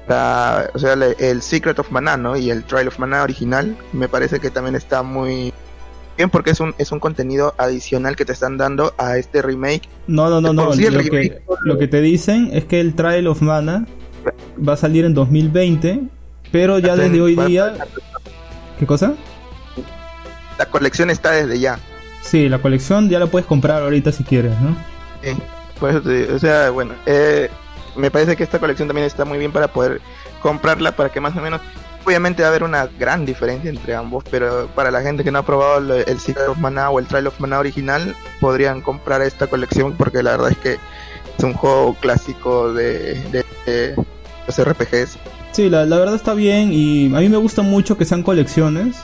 la- 0.08 0.70
o 0.74 0.80
sea, 0.80 0.94
el 0.94 1.42
Secret 1.42 1.78
of 1.80 1.92
Mana, 1.92 2.16
¿no? 2.16 2.38
Y 2.38 2.52
el 2.52 2.64
Trial 2.64 2.88
of 2.88 3.00
Mana 3.00 3.22
original. 3.24 3.76
Me 3.92 4.08
parece 4.08 4.40
que 4.40 4.50
también 4.50 4.76
está 4.76 5.04
muy 5.04 5.52
bien 6.16 6.30
porque 6.30 6.52
es 6.52 6.60
un, 6.62 6.74
es 6.78 6.94
un 6.94 7.02
contenido 7.02 7.54
adicional 7.58 8.16
que 8.16 8.24
te 8.24 8.32
están 8.32 8.58
dando 8.58 8.94
a 8.98 9.18
este 9.18 9.42
remake 9.42 9.82
No, 10.08 10.30
no, 10.30 10.40
no, 10.40 10.54
no. 10.54 10.72
Sí, 10.72 10.90
Lo 10.90 11.02
que, 11.02 11.42
lo 11.66 11.78
que 11.78 11.88
te 11.90 12.00
dicen 12.00 12.52
es 12.54 12.64
que 12.64 12.80
el 12.80 12.96
Trial 12.96 13.28
of 13.28 13.42
Mana 13.42 13.86
va 14.58 14.74
a 14.74 14.78
salir 14.78 15.04
en 15.04 15.14
2020, 15.14 16.04
pero 16.54 16.80
ya 16.80 16.96
desde 16.96 17.20
hoy 17.20 17.36
día... 17.36 17.74
¿Qué 18.80 18.86
cosa? 18.86 19.16
La 20.58 20.66
colección 20.68 21.10
está 21.10 21.32
desde 21.32 21.60
ya. 21.60 21.80
Sí, 22.22 22.50
la 22.50 22.60
colección 22.60 23.10
ya 23.10 23.20
la 23.20 23.28
puedes 23.28 23.46
comprar 23.46 23.84
ahorita 23.84 24.12
si 24.12 24.24
quieres, 24.24 24.54
¿no? 24.62 24.76
Sí, 25.22 25.36
te- 26.04 26.32
o 26.34 26.40
sea, 26.40 26.70
bueno, 26.70 26.94
eh, 27.06 27.50
me 27.96 28.10
parece 28.12 28.36
que 28.36 28.44
esta 28.44 28.60
colección 28.60 28.88
también 28.88 29.06
está 29.06 29.26
muy 29.26 29.38
bien 29.38 29.52
para 29.52 29.68
poder 29.68 30.02
comprarla, 30.42 30.96
para 30.96 31.10
que 31.10 31.20
más 31.20 31.36
o 31.36 31.42
menos, 31.42 31.62
obviamente 32.06 32.42
va 32.42 32.48
a 32.48 32.52
haber 32.52 32.64
una 32.64 32.88
gran 33.00 33.26
diferencia 33.26 33.70
entre 33.70 33.96
ambos, 33.96 34.24
pero 34.30 34.68
para 34.76 34.92
la 34.92 35.02
gente 35.02 35.24
que 35.24 35.32
no 35.32 35.40
ha 35.40 35.46
probado 35.46 35.96
el 35.96 36.20
Secret 36.20 36.48
of 36.48 36.58
Mana 36.58 36.90
o 36.90 37.00
el 37.00 37.08
Trial 37.08 37.28
of 37.28 37.40
Mana 37.40 37.60
original, 37.60 38.16
podrían 38.40 38.82
comprar 38.82 39.22
esta 39.22 39.48
colección 39.48 39.94
porque 39.94 40.24
la 40.24 40.32
verdad 40.32 40.52
es 40.52 40.58
que 40.58 40.74
es 41.38 41.44
un 41.44 41.54
juego 41.54 41.96
clásico 42.00 42.74
de, 42.74 43.16
de- 43.32 43.46
de 43.66 43.96
los 44.48 44.58
RPGs. 44.60 45.18
Sí, 45.52 45.70
la, 45.70 45.86
la 45.86 45.98
verdad 45.98 46.16
está 46.16 46.34
bien 46.34 46.70
y 46.74 47.08
a 47.16 47.20
mí 47.20 47.30
me 47.30 47.38
gusta 47.38 47.62
mucho 47.62 47.98
que 47.98 48.06
sean 48.06 48.24
colecciones 48.24 48.98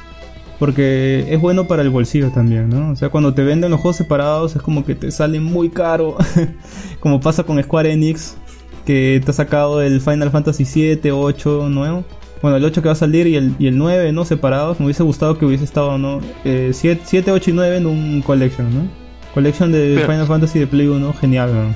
porque 0.61 1.25
es 1.27 1.41
bueno 1.41 1.65
para 1.65 1.81
el 1.81 1.89
bolsillo 1.89 2.29
también, 2.29 2.69
¿no? 2.69 2.91
O 2.91 2.95
sea, 2.95 3.09
cuando 3.09 3.33
te 3.33 3.43
venden 3.43 3.71
los 3.71 3.79
juegos 3.81 3.95
separados 3.97 4.55
es 4.55 4.61
como 4.61 4.85
que 4.85 4.93
te 4.93 5.09
sale 5.09 5.39
muy 5.39 5.69
caro, 5.71 6.17
como 6.99 7.19
pasa 7.19 7.43
con 7.43 7.59
Square 7.63 7.91
Enix, 7.91 8.37
que 8.85 9.19
te 9.25 9.31
ha 9.31 9.33
sacado 9.33 9.81
el 9.81 10.01
Final 10.01 10.29
Fantasy 10.29 10.65
7, 10.65 11.11
8, 11.11 11.67
nuevo. 11.67 12.03
Bueno, 12.43 12.57
el 12.57 12.63
8 12.63 12.79
que 12.83 12.89
va 12.89 12.93
a 12.93 12.95
salir 12.95 13.25
y 13.25 13.37
el, 13.37 13.55
y 13.57 13.65
el 13.65 13.75
9, 13.75 14.11
¿no? 14.11 14.23
Separados. 14.23 14.79
Me 14.79 14.85
hubiese 14.85 15.01
gustado 15.01 15.35
que 15.35 15.45
hubiese 15.47 15.63
estado, 15.63 15.97
¿no? 15.97 16.19
Eh, 16.45 16.69
7, 16.75 17.01
7, 17.05 17.31
8 17.31 17.49
y 17.49 17.53
9 17.53 17.77
en 17.77 17.87
un 17.87 18.21
collection, 18.21 18.67
¿no? 18.71 18.87
Collection 19.33 19.71
de 19.71 19.93
Pero- 19.95 20.11
Final 20.11 20.27
Fantasy 20.27 20.59
de 20.59 20.67
Play 20.67 20.85
1, 20.89 21.11
genial, 21.19 21.51
¿no? 21.55 21.73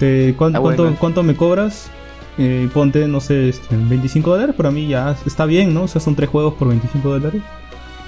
Te- 0.00 0.34
¿cuán- 0.36 0.56
Ah, 0.56 0.60
cuánto, 0.60 0.82
bueno. 0.82 0.96
¿Cuánto 0.98 1.22
me 1.22 1.36
cobras? 1.36 1.88
Eh, 2.38 2.68
ponte, 2.74 3.06
no 3.06 3.20
sé, 3.20 3.50
este, 3.50 3.76
25 3.76 4.32
dólares. 4.32 4.56
Para 4.56 4.72
mí 4.72 4.88
ya 4.88 5.14
está 5.24 5.46
bien, 5.46 5.72
¿no? 5.72 5.84
O 5.84 5.88
sea, 5.88 6.00
son 6.00 6.16
tres 6.16 6.28
juegos 6.28 6.54
por 6.54 6.66
25 6.66 7.08
dólares. 7.08 7.40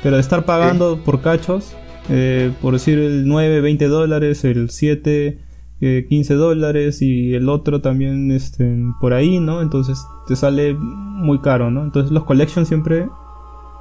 Pero 0.02 0.16
de 0.16 0.20
estar 0.20 0.44
pagando 0.44 0.98
por 1.04 1.20
cachos, 1.20 1.76
eh, 2.08 2.52
por 2.60 2.74
decir 2.74 2.98
el 2.98 3.26
9, 3.26 3.60
20 3.60 3.86
dólares, 3.86 4.44
el 4.44 4.70
7, 4.70 5.38
eh, 5.80 6.06
15 6.08 6.34
dólares 6.34 7.02
y 7.02 7.34
el 7.34 7.48
otro 7.48 7.80
también 7.80 8.30
este, 8.32 8.76
por 9.00 9.12
ahí, 9.14 9.40
¿no? 9.40 9.62
Entonces 9.62 10.04
te 10.26 10.36
sale 10.36 10.74
muy 10.74 11.40
caro, 11.40 11.70
¿no? 11.70 11.82
Entonces 11.82 12.10
los 12.12 12.24
collections 12.24 12.68
siempre 12.68 13.08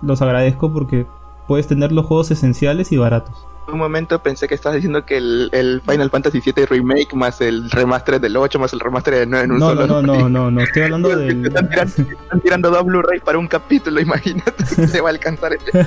los 0.02 0.22
agradezco 0.22 0.72
porque 0.74 1.06
puedes 1.48 1.68
tener 1.68 1.92
los 1.92 2.06
juegos 2.06 2.32
esenciales 2.32 2.92
y 2.92 2.98
baratos. 2.98 3.48
En 3.68 3.74
un 3.76 3.80
momento 3.80 4.22
pensé 4.22 4.48
que 4.48 4.56
estabas 4.56 4.76
diciendo 4.76 5.06
que 5.06 5.18
el, 5.18 5.50
el 5.54 5.82
Final 5.88 6.10
Fantasy 6.10 6.42
VII 6.44 6.66
Remake 6.66 7.16
más 7.16 7.40
el 7.42 7.70
remaster 7.70 8.20
del 8.20 8.36
8 8.36 8.60
más 8.60 8.74
el 8.74 8.80
remaster 8.80 9.14
del 9.16 9.30
9 9.30 9.46
en 9.46 9.52
un 9.52 9.60
No, 9.60 9.70
solo. 9.70 9.88
no, 9.88 10.02
no, 10.02 10.14
no, 10.16 10.30
no, 10.30 10.52
no, 10.52 10.62
estoy 10.62 10.82
hablando 10.84 11.10
del... 11.16 11.46
Están 11.46 11.70
tirando, 11.70 11.94
están 12.22 12.40
tirando 12.42 12.70
dos 12.72 12.86
Blu-ray 12.86 13.20
para 13.20 13.38
un 13.38 13.48
capítulo, 13.48 14.02
imagínate 14.02 14.66
se 14.66 15.00
va 15.02 15.10
a 15.10 15.12
alcanzar 15.12 15.54
este. 15.54 15.86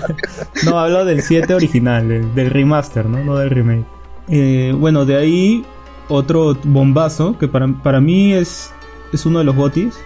No, 0.65 0.79
hablo 0.79 1.05
del 1.05 1.21
7 1.23 1.53
original, 1.55 2.09
del, 2.09 2.35
del 2.35 2.51
remaster, 2.51 3.07
¿no? 3.07 3.23
No 3.25 3.37
del 3.37 3.51
remake. 3.51 3.85
Eh, 4.29 4.73
bueno, 4.77 5.05
de 5.05 5.17
ahí 5.17 5.67
otro 6.09 6.57
bombazo 6.65 7.37
que 7.39 7.49
para, 7.49 7.67
para 7.69 8.01
mí 8.01 8.33
es, 8.33 8.73
es 9.13 9.27
uno 9.27 9.41
de 9.41 9.45
los 9.45 9.57
botis 9.57 9.99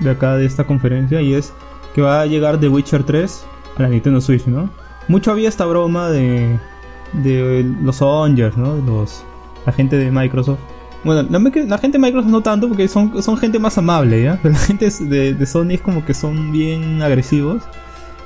de 0.00 0.10
acá 0.10 0.36
de 0.36 0.46
esta 0.46 0.64
conferencia 0.64 1.20
y 1.20 1.34
es 1.34 1.52
que 1.94 2.00
va 2.02 2.22
a 2.22 2.26
llegar 2.26 2.58
The 2.58 2.68
Witcher 2.68 3.04
3 3.04 3.44
a 3.76 3.82
la 3.82 3.88
Nintendo 3.88 4.20
Switch, 4.20 4.46
¿no? 4.46 4.70
Mucho 5.08 5.30
había 5.30 5.48
esta 5.48 5.66
broma 5.66 6.10
de, 6.10 6.58
de 7.12 7.64
los 7.82 8.02
Avengers, 8.02 8.56
¿no? 8.56 8.76
Los, 8.76 9.24
la 9.66 9.72
gente 9.72 9.96
de 9.96 10.10
Microsoft. 10.10 10.58
Bueno, 11.04 11.22
la, 11.28 11.78
gente 11.78 11.98
de 11.98 12.02
Microsoft 12.02 12.30
no 12.30 12.42
tanto 12.42 12.68
porque 12.68 12.86
son, 12.86 13.22
son 13.22 13.36
gente 13.36 13.58
más 13.58 13.76
amable, 13.76 14.22
¿ya? 14.22 14.38
Pero 14.42 14.54
la 14.54 14.60
gente 14.60 14.88
de, 15.00 15.34
de 15.34 15.46
Sony 15.46 15.72
es 15.72 15.80
como 15.80 16.04
que 16.04 16.14
son 16.14 16.52
bien 16.52 17.02
agresivos. 17.02 17.62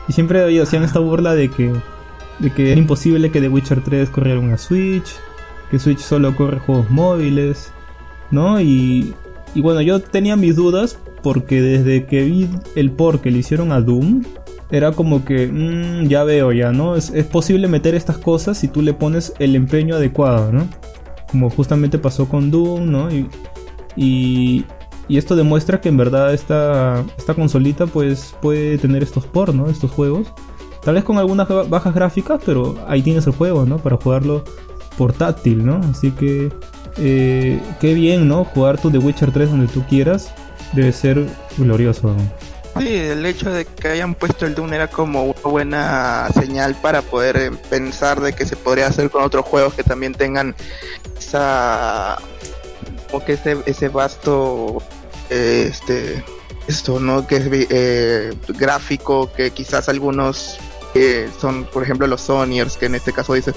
Y 0.09 0.13
siempre 0.13 0.61
hacían 0.61 0.85
esta 0.85 1.01
burla 1.01 1.35
de 1.35 1.51
que, 1.51 1.73
de 2.39 2.51
que 2.53 2.71
era 2.71 2.81
imposible 2.81 3.31
que 3.31 3.41
The 3.41 3.49
Witcher 3.49 3.83
3 3.83 4.11
corriera 4.11 4.39
una 4.39 4.59
Switch, 4.59 5.17
que 5.71 5.79
Switch 5.79 5.99
solo 5.99 6.37
corre 6.37 6.61
juegos 6.61 6.91
móviles, 6.91 7.73
¿no? 8.31 8.61
Y, 8.61 9.15
y 9.55 9.61
bueno, 9.63 9.81
yo 9.81 10.01
tenía 10.01 10.37
mis 10.37 10.55
dudas 10.55 10.99
porque 11.23 11.61
desde 11.61 12.07
que 12.07 12.25
vi 12.25 12.49
el 12.77 12.93
port 12.93 13.21
que 13.21 13.31
le 13.31 13.39
hicieron 13.39 13.73
a 13.73 13.81
Doom, 13.81 14.23
era 14.71 14.93
como 14.93 15.25
que, 15.25 15.47
mm, 15.47 16.09
ya 16.09 16.25
veo 16.25 16.53
ya, 16.53 16.73
¿no? 16.73 16.97
Es, 16.97 17.11
es 17.11 17.25
posible 17.27 17.69
meter 17.69 17.95
estas 17.95 18.19
cosas 18.19 18.59
si 18.59 18.69
tú 18.69 18.83
le 18.83 18.93
pones 18.95 19.33
el 19.39 19.55
empeño 19.57 19.97
adecuado, 19.97 20.53
¿no? 20.53 20.67
Como 21.31 21.51
justamente 21.51 21.99
pasó 21.99 22.29
con 22.29 22.51
Doom, 22.51 22.91
¿no? 22.91 23.11
Y, 23.13 23.29
y, 23.97 24.65
y 25.09 25.19
esto 25.19 25.37
demuestra 25.37 25.81
que 25.81 25.89
en 25.89 25.97
verdad 25.97 26.35
esta, 26.35 27.05
esta 27.17 27.35
consolita 27.35 27.87
pues 27.87 28.35
puede 28.43 28.79
tener 28.79 29.03
estos 29.03 29.27
ports, 29.27 29.55
¿no? 29.55 29.69
Estos 29.69 29.91
juegos. 29.91 30.29
Tal 30.85 30.95
vez 30.95 31.05
con 31.05 31.19
algunas 31.19 31.49
ba- 31.49 31.65
bajas 31.65 31.95
gráficas, 31.95 32.41
pero 32.45 32.77
ahí 32.87 33.03
tienes 33.03 33.27
el 33.27 33.33
juego, 33.33 33.67
¿no? 33.67 33.79
Para 33.79 33.97
jugarlo 33.97 34.45
portátil, 34.97 35.65
¿no? 35.67 35.81
Así 35.91 36.11
que 36.13 36.53
eh, 36.99 37.61
qué 37.81 37.95
bien, 37.95 38.27
¿no? 38.29 38.45
Jugar 38.45 38.81
tu 38.81 38.91
The 38.91 38.99
Witcher 38.99 39.31
3 39.33 39.51
donde 39.51 39.67
tú 39.69 39.83
quieras. 39.89 40.33
debe 40.73 40.93
ser 40.93 41.27
glorioso. 41.59 42.15
Sí, 42.79 42.95
el 42.95 43.25
hecho 43.25 43.51
de 43.51 43.65
que 43.65 43.89
hayan 43.89 44.15
puesto 44.15 44.47
el 44.47 44.55
Doom 44.55 44.73
era 44.73 44.89
como 44.89 45.25
una 45.25 45.41
buena 45.43 46.29
señal 46.35 46.75
para 46.75 47.03
poder 47.03 47.37
eh, 47.37 47.51
pensar 47.71 48.21
de 48.21 48.33
que 48.35 48.45
se 48.45 48.57
podría 48.57 48.87
hacer 48.89 49.11
con 49.11 49.23
otros 49.23 49.45
juegos 49.47 49.75
que 49.75 49.83
también 49.83 50.15
tengan 50.15 50.55
esa 51.19 52.19
o 53.13 53.25
que 53.25 53.35
ese, 53.35 53.59
ese 53.67 53.89
vasto 53.89 54.83
eh, 55.31 55.69
este 55.71 56.25
esto 56.67 57.01
no 57.01 57.27
que 57.27 57.67
eh, 57.71 58.35
gráfico 58.49 59.33
que 59.33 59.51
quizás 59.53 59.89
algunos 59.89 60.59
que 60.93 61.29
son 61.41 61.65
por 61.65 61.83
ejemplo 61.83 62.07
los 62.07 62.23
Sonyers 62.23 62.77
que 62.77 62.87
en 62.87 62.97
este 62.97 63.13
caso 63.13 63.35
dices 63.35 63.55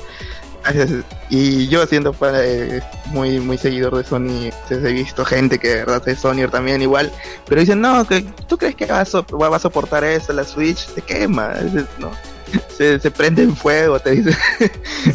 y 1.30 1.68
yo 1.68 1.86
siendo 1.86 2.16
eh, 2.34 2.82
muy 3.08 3.40
muy 3.40 3.58
seguidor 3.58 3.96
de 3.96 4.04
Sony 4.04 4.52
he 4.70 4.94
visto 4.94 5.26
gente 5.26 5.60
que 5.60 5.70
de 5.70 5.76
verdad 5.78 6.08
es 6.08 6.20
Sony 6.20 6.48
también 6.52 6.82
igual 6.82 7.12
pero 7.48 7.62
dicen 7.62 7.82
no 7.82 8.06
que 8.08 8.22
tú 8.48 8.58
crees 8.58 8.76
que 8.76 8.86
va 8.86 9.02
a, 9.02 9.50
va 9.50 9.56
a 9.56 9.60
soportar 9.60 10.04
eso 10.04 10.34
la 10.34 10.44
Switch 10.44 10.88
se 10.94 11.02
quema 11.02 11.54
no 12.00 12.12
se, 12.78 13.12
prende 13.12 13.44
en 13.44 13.56
fuego 13.56 14.00
te 14.00 14.10
dice. 14.10 14.36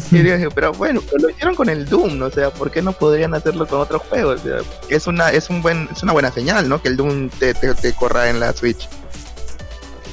Pero 0.55 0.71
bueno 0.71 1.01
lo 1.19 1.29
hicieron 1.29 1.53
con 1.53 1.67
el 1.67 1.85
Doom 1.85 2.17
¿no? 2.17 2.27
o 2.27 2.31
sea 2.31 2.49
por 2.49 2.71
qué 2.71 2.81
no 2.81 2.93
podrían 2.93 3.33
hacerlo 3.33 3.67
con 3.67 3.81
otros 3.81 4.03
juegos 4.03 4.41
es 4.87 5.07
una 5.07 5.31
es 5.31 5.49
un 5.49 5.61
buen 5.61 5.89
es 5.91 6.01
una 6.01 6.13
buena 6.13 6.31
señal 6.31 6.69
no 6.69 6.81
que 6.81 6.87
el 6.87 6.95
Doom 6.95 7.29
te, 7.29 7.53
te 7.53 7.93
corra 7.93 8.29
en 8.29 8.39
la 8.39 8.53
Switch 8.53 8.87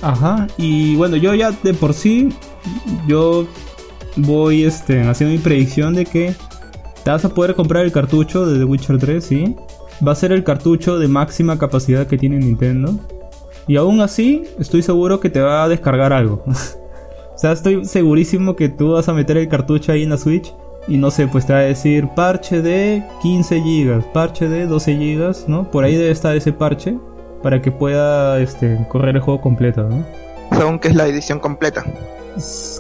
Ajá, 0.02 0.48
y 0.56 0.96
bueno, 0.96 1.16
yo 1.16 1.32
ya 1.32 1.52
de 1.52 1.74
por 1.74 1.94
sí, 1.94 2.30
yo 3.06 3.46
voy 4.16 4.64
este, 4.64 5.02
haciendo 5.02 5.36
mi 5.36 5.42
predicción 5.42 5.94
de 5.94 6.04
que 6.04 6.34
te 7.04 7.10
vas 7.10 7.24
a 7.24 7.28
poder 7.30 7.54
comprar 7.54 7.84
el 7.84 7.92
cartucho 7.92 8.46
de 8.46 8.58
The 8.58 8.64
Witcher 8.64 8.98
3, 8.98 9.24
¿sí? 9.24 9.56
Va 10.06 10.12
a 10.12 10.16
ser 10.16 10.32
el 10.32 10.44
cartucho 10.44 10.98
de 10.98 11.08
máxima 11.08 11.58
capacidad 11.58 12.06
que 12.06 12.18
tiene 12.18 12.38
Nintendo. 12.38 12.94
Y 13.66 13.76
aún 13.76 14.00
así, 14.00 14.44
estoy 14.58 14.82
seguro 14.82 15.20
que 15.20 15.30
te 15.30 15.40
va 15.40 15.64
a 15.64 15.68
descargar 15.68 16.12
algo. 16.12 16.42
o 16.46 17.38
sea, 17.38 17.52
estoy 17.52 17.84
segurísimo 17.84 18.56
que 18.56 18.68
tú 18.68 18.92
vas 18.92 19.08
a 19.08 19.14
meter 19.14 19.36
el 19.36 19.48
cartucho 19.48 19.92
ahí 19.92 20.02
en 20.02 20.10
la 20.10 20.18
Switch. 20.18 20.52
Y 20.88 20.96
no 20.96 21.12
sé, 21.12 21.28
pues 21.28 21.46
te 21.46 21.52
va 21.52 21.60
a 21.60 21.62
decir 21.62 22.08
parche 22.16 22.60
de 22.60 23.04
15 23.22 23.60
GB, 23.60 24.12
parche 24.12 24.48
de 24.48 24.66
12 24.66 24.94
GB, 24.94 25.48
¿no? 25.48 25.70
Por 25.70 25.84
ahí 25.84 25.94
debe 25.94 26.10
estar 26.10 26.34
ese 26.34 26.52
parche 26.52 26.98
para 27.40 27.62
que 27.62 27.70
pueda 27.70 28.40
este, 28.40 28.84
correr 28.88 29.14
el 29.14 29.22
juego 29.22 29.40
completo, 29.40 29.88
¿no? 29.88 30.04
Según 30.56 30.80
que 30.80 30.88
es 30.88 30.96
la 30.96 31.06
edición 31.06 31.38
completa. 31.38 31.84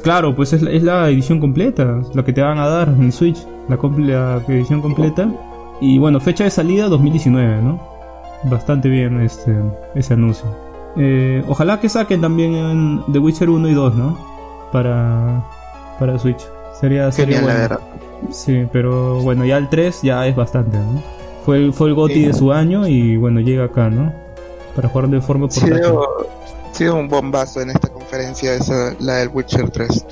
Claro, 0.02 0.34
pues 0.34 0.52
es 0.52 0.62
la, 0.62 0.70
es 0.70 0.82
la, 0.82 1.08
edición 1.08 1.40
completa, 1.40 2.00
lo 2.14 2.24
que 2.24 2.32
te 2.32 2.40
van 2.40 2.58
a 2.58 2.68
dar 2.68 2.88
en 2.88 3.12
Switch, 3.12 3.38
la, 3.68 3.78
la, 3.98 4.42
edición 4.48 4.80
completa. 4.80 5.30
Y 5.80 5.98
bueno, 5.98 6.20
fecha 6.20 6.44
de 6.44 6.50
salida 6.50 6.88
2019, 6.88 7.62
¿no? 7.62 7.80
Bastante 8.44 8.88
bien 8.88 9.20
este, 9.20 9.54
ese 9.94 10.14
anuncio. 10.14 10.46
Eh, 10.96 11.42
ojalá 11.48 11.80
que 11.80 11.88
saquen 11.88 12.20
también 12.20 12.54
en 12.54 13.02
The 13.12 13.18
Witcher 13.18 13.50
1 13.50 13.68
y 13.68 13.74
2, 13.74 13.94
¿no? 13.94 14.18
Para, 14.72 15.44
para 15.98 16.18
Switch. 16.18 16.42
Sería, 16.78 17.10
sería 17.12 17.40
bueno. 17.40 17.78
Sí, 18.30 18.66
pero 18.72 19.20
bueno, 19.20 19.44
ya 19.44 19.58
el 19.58 19.68
3 19.68 20.02
ya 20.02 20.26
es 20.26 20.36
bastante, 20.36 20.78
¿no? 20.78 21.02
Fue, 21.44 21.72
fue 21.72 21.88
el 21.88 21.94
GOTI 21.94 22.26
de 22.26 22.32
su 22.32 22.52
año 22.52 22.86
y 22.86 23.16
bueno, 23.16 23.40
llega 23.40 23.64
acá, 23.64 23.90
¿no? 23.90 24.12
Para 24.76 24.88
jugar 24.88 25.08
de 25.08 25.20
forma 25.20 25.48
portátil. 25.48 25.74
Ha 25.74 26.61
sido 26.72 26.96
un 26.96 27.08
bombazo 27.08 27.60
en 27.60 27.70
esta 27.70 27.88
conferencia, 27.88 28.54
esa, 28.54 28.94
la 29.00 29.16
del 29.16 29.28
Witcher 29.28 29.70
3. 29.70 30.06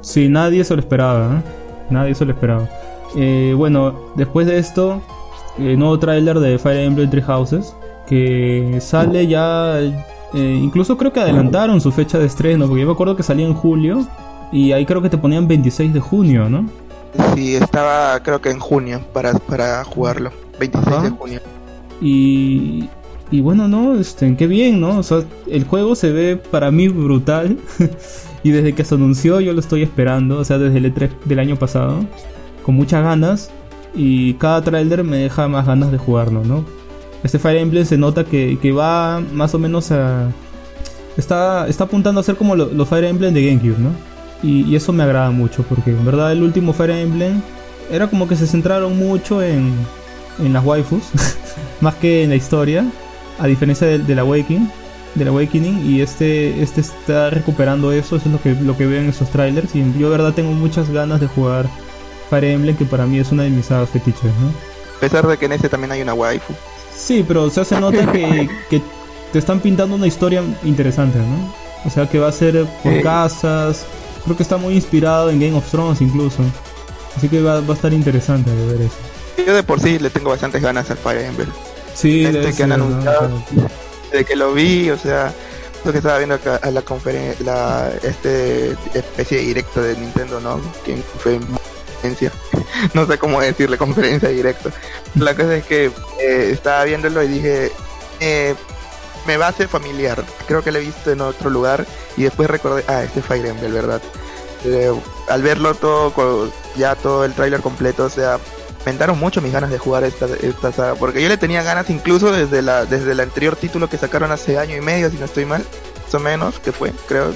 Sí, 0.00 0.28
nadie 0.28 0.64
se 0.64 0.74
lo 0.74 0.80
esperaba, 0.80 1.36
¿eh? 1.36 1.42
Nadie 1.90 2.14
se 2.14 2.24
lo 2.24 2.32
esperaba. 2.32 2.68
Eh, 3.16 3.54
bueno, 3.56 3.94
después 4.16 4.46
de 4.46 4.58
esto, 4.58 5.02
el 5.58 5.68
eh, 5.68 5.76
nuevo 5.76 5.98
tráiler 5.98 6.38
de 6.38 6.58
Fire 6.58 6.80
Emblem 6.80 7.10
Three 7.10 7.22
Houses, 7.22 7.74
que 8.06 8.78
sale 8.80 9.26
ya... 9.26 9.78
Eh, 10.34 10.60
incluso 10.62 10.98
creo 10.98 11.12
que 11.12 11.20
adelantaron 11.20 11.80
su 11.80 11.90
fecha 11.90 12.18
de 12.18 12.26
estreno, 12.26 12.66
porque 12.66 12.82
yo 12.82 12.86
me 12.86 12.92
acuerdo 12.92 13.16
que 13.16 13.22
salía 13.22 13.46
en 13.46 13.54
julio, 13.54 14.06
y 14.52 14.72
ahí 14.72 14.84
creo 14.84 15.00
que 15.00 15.08
te 15.08 15.18
ponían 15.18 15.48
26 15.48 15.92
de 15.94 16.00
junio, 16.00 16.48
¿no? 16.48 16.66
Sí, 17.34 17.56
estaba 17.56 18.22
creo 18.22 18.40
que 18.40 18.50
en 18.50 18.58
junio 18.58 19.00
para, 19.12 19.32
para 19.32 19.82
jugarlo, 19.84 20.30
26 20.60 21.02
de 21.02 21.10
junio. 21.10 21.40
Y, 22.00 22.88
y 23.30 23.40
bueno, 23.40 23.68
no, 23.68 23.94
este, 23.98 24.34
qué 24.36 24.46
bien, 24.46 24.80
¿no? 24.80 24.98
O 24.98 25.02
sea, 25.02 25.22
el 25.50 25.64
juego 25.64 25.94
se 25.94 26.12
ve 26.12 26.36
para 26.36 26.70
mí 26.70 26.88
brutal. 26.88 27.58
y 28.42 28.50
desde 28.50 28.74
que 28.74 28.84
se 28.84 28.94
anunció 28.94 29.40
yo 29.40 29.52
lo 29.52 29.60
estoy 29.60 29.82
esperando, 29.82 30.38
o 30.38 30.44
sea, 30.44 30.58
desde 30.58 30.78
el 30.78 30.94
E3 30.94 31.10
del 31.24 31.38
año 31.38 31.56
pasado, 31.56 32.04
con 32.64 32.74
muchas 32.74 33.04
ganas. 33.04 33.50
Y 33.94 34.34
cada 34.34 34.62
trailer 34.62 35.04
me 35.04 35.18
deja 35.18 35.48
más 35.48 35.66
ganas 35.66 35.90
de 35.92 35.98
jugarlo, 35.98 36.44
¿no? 36.44 36.64
Este 37.22 37.38
Fire 37.38 37.58
Emblem 37.58 37.84
se 37.84 37.98
nota 37.98 38.24
que, 38.24 38.72
va 38.72 39.20
más 39.32 39.54
o 39.54 39.58
menos 39.58 39.90
a... 39.90 40.30
Está, 41.16 41.66
está 41.66 41.84
apuntando 41.84 42.20
a 42.20 42.22
ser 42.22 42.36
como 42.36 42.54
los 42.54 42.88
Fire 42.88 43.04
Emblem 43.04 43.34
de 43.34 43.44
GameCube, 43.44 43.78
¿no? 43.78 43.90
Y, 44.42 44.62
y, 44.70 44.76
eso 44.76 44.92
me 44.92 45.02
agrada 45.02 45.32
mucho, 45.32 45.64
porque 45.64 45.90
en 45.90 46.04
verdad 46.04 46.30
el 46.30 46.44
último 46.44 46.72
Fire 46.72 46.90
Emblem 46.90 47.42
era 47.90 48.06
como 48.06 48.28
que 48.28 48.36
se 48.36 48.46
centraron 48.46 48.96
mucho 48.96 49.42
en, 49.42 49.72
en 50.38 50.52
las 50.52 50.64
waifus, 50.64 51.02
más 51.80 51.96
que 51.96 52.22
en 52.22 52.30
la 52.30 52.36
historia 52.36 52.86
a 53.38 53.46
diferencia 53.46 53.86
del, 53.86 54.18
Awakening, 54.18 54.70
del 55.14 55.28
Awakening 55.28 55.90
y 55.90 56.00
este 56.00 56.62
este 56.62 56.80
está 56.80 57.30
recuperando 57.30 57.92
eso, 57.92 58.16
eso 58.16 58.26
es 58.26 58.32
lo 58.32 58.40
que 58.40 58.54
lo 58.54 58.76
que 58.76 58.86
veo 58.86 59.00
en 59.00 59.08
esos 59.08 59.30
trailers 59.30 59.74
y 59.74 59.80
yo 59.98 60.10
de 60.10 60.16
verdad 60.16 60.34
tengo 60.34 60.52
muchas 60.52 60.90
ganas 60.90 61.20
de 61.20 61.26
jugar 61.26 61.68
Fire 62.30 62.44
Emblem 62.44 62.76
que 62.76 62.84
para 62.84 63.06
mí 63.06 63.18
es 63.18 63.32
una 63.32 63.44
de 63.44 63.50
mis 63.50 63.66
sagas 63.66 63.88
fetiches, 63.90 64.24
¿no? 64.40 64.48
A 64.96 65.00
pesar 65.00 65.26
de 65.26 65.36
que 65.36 65.46
en 65.46 65.52
este 65.52 65.68
también 65.68 65.92
hay 65.92 66.02
una 66.02 66.14
waifu. 66.14 66.52
Sí, 66.94 67.24
pero 67.26 67.48
se 67.50 67.60
hace 67.60 67.80
nota 67.80 68.10
que, 68.10 68.50
que 68.70 68.82
te 69.32 69.38
están 69.38 69.60
pintando 69.60 69.94
una 69.94 70.06
historia 70.06 70.42
interesante, 70.64 71.18
¿no? 71.18 71.54
O 71.84 71.90
sea 71.90 72.08
que 72.08 72.18
va 72.18 72.28
a 72.28 72.32
ser 72.32 72.66
por 72.82 73.00
casas, 73.02 73.86
creo 74.24 74.36
que 74.36 74.42
está 74.42 74.56
muy 74.56 74.74
inspirado 74.74 75.30
en 75.30 75.40
Game 75.40 75.56
of 75.56 75.70
Thrones 75.70 76.00
incluso. 76.00 76.42
Así 77.16 77.28
que 77.28 77.40
va, 77.40 77.60
va 77.60 77.72
a 77.72 77.76
estar 77.76 77.92
interesante 77.92 78.50
de 78.50 78.66
ver 78.66 78.82
eso. 78.82 78.96
Yo 79.44 79.54
de 79.54 79.62
por 79.62 79.80
sí 79.80 79.98
le 79.98 80.10
tengo 80.10 80.30
bastantes 80.30 80.60
ganas 80.60 80.90
al 80.90 80.98
Fire 80.98 81.20
Emblem. 81.20 81.48
Sí, 81.94 82.24
este 82.24 82.54
que 82.54 82.62
han 82.62 82.72
anunciado, 82.72 83.30
de 84.12 84.24
que 84.24 84.36
lo 84.36 84.52
vi, 84.52 84.90
o 84.90 84.98
sea, 84.98 85.32
lo 85.84 85.92
que 85.92 85.98
estaba 85.98 86.18
viendo 86.18 86.36
acá 86.36 86.56
a 86.56 86.70
la 86.70 86.82
conferencia, 86.82 87.44
la 87.44 87.90
este 88.02 88.72
especie 88.94 89.38
de 89.38 89.44
directo 89.44 89.82
de 89.82 89.96
Nintendo, 89.96 90.40
¿no? 90.40 90.60
Que 90.84 90.96
fue 91.18 91.38
conferencia, 91.38 92.32
no 92.94 93.06
sé 93.06 93.18
cómo 93.18 93.40
decirle 93.40 93.78
conferencia 93.78 94.28
directo. 94.28 94.70
La 95.14 95.34
cosa 95.34 95.56
es 95.56 95.64
que 95.64 95.86
eh, 96.20 96.50
estaba 96.52 96.84
viéndolo 96.84 97.22
y 97.22 97.28
dije, 97.28 97.72
eh, 98.20 98.54
me 99.26 99.36
va 99.36 99.48
a 99.48 99.52
ser 99.52 99.68
familiar. 99.68 100.24
Creo 100.46 100.62
que 100.62 100.72
lo 100.72 100.78
he 100.78 100.82
visto 100.82 101.10
en 101.10 101.20
otro 101.20 101.50
lugar 101.50 101.86
y 102.16 102.22
después 102.24 102.48
recordé, 102.48 102.84
ah, 102.88 103.02
este 103.02 103.20
es 103.20 103.26
Fire 103.26 103.46
Emblem, 103.46 103.72
¿verdad? 103.72 104.02
Eh, 104.64 104.92
al 105.28 105.42
verlo 105.42 105.74
todo, 105.74 106.50
ya 106.76 106.96
todo 106.96 107.24
el 107.24 107.34
tráiler 107.34 107.60
completo, 107.60 108.04
o 108.04 108.10
sea, 108.10 108.38
aumentaron 108.88 109.18
mucho 109.18 109.42
mis 109.42 109.52
ganas 109.52 109.70
de 109.70 109.76
jugar 109.76 110.04
esta, 110.04 110.26
esta 110.40 110.72
saga, 110.72 110.94
porque 110.94 111.22
yo 111.22 111.28
le 111.28 111.36
tenía 111.36 111.62
ganas 111.62 111.90
incluso 111.90 112.32
desde 112.32 112.62
la 112.62 112.86
desde 112.86 113.12
el 113.12 113.20
anterior 113.20 113.54
título 113.54 113.88
que 113.88 113.98
sacaron 113.98 114.32
hace 114.32 114.58
año 114.58 114.76
y 114.76 114.80
medio, 114.80 115.10
si 115.10 115.18
no 115.18 115.26
estoy 115.26 115.44
mal, 115.44 115.62
más 116.04 116.14
o 116.14 116.18
menos, 116.18 116.58
que 116.58 116.72
fue, 116.72 116.92
creo. 117.06 117.32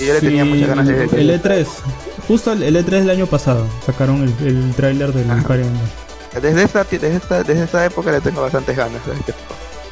Y 0.00 0.06
yo 0.06 0.14
le 0.14 0.20
tenía 0.20 0.44
muchas 0.44 0.68
ganas 0.68 0.86
de... 0.88 1.04
El 1.04 1.40
E3, 1.40 1.64
justo 2.26 2.52
el, 2.52 2.76
E3 2.76 2.84
del 2.84 3.10
año 3.10 3.26
pasado, 3.26 3.66
sacaron 3.86 4.24
el, 4.24 4.46
el 4.46 4.74
tráiler 4.74 5.12
del 5.12 5.26
Imperium. 5.28 5.72
Desde 6.34 6.64
esa, 6.64 6.84
desde, 6.84 7.16
esta, 7.16 7.42
desde 7.44 7.64
esa 7.64 7.86
época 7.86 8.10
le 8.10 8.20
tengo 8.20 8.42
bastantes 8.42 8.76
ganas. 8.76 9.00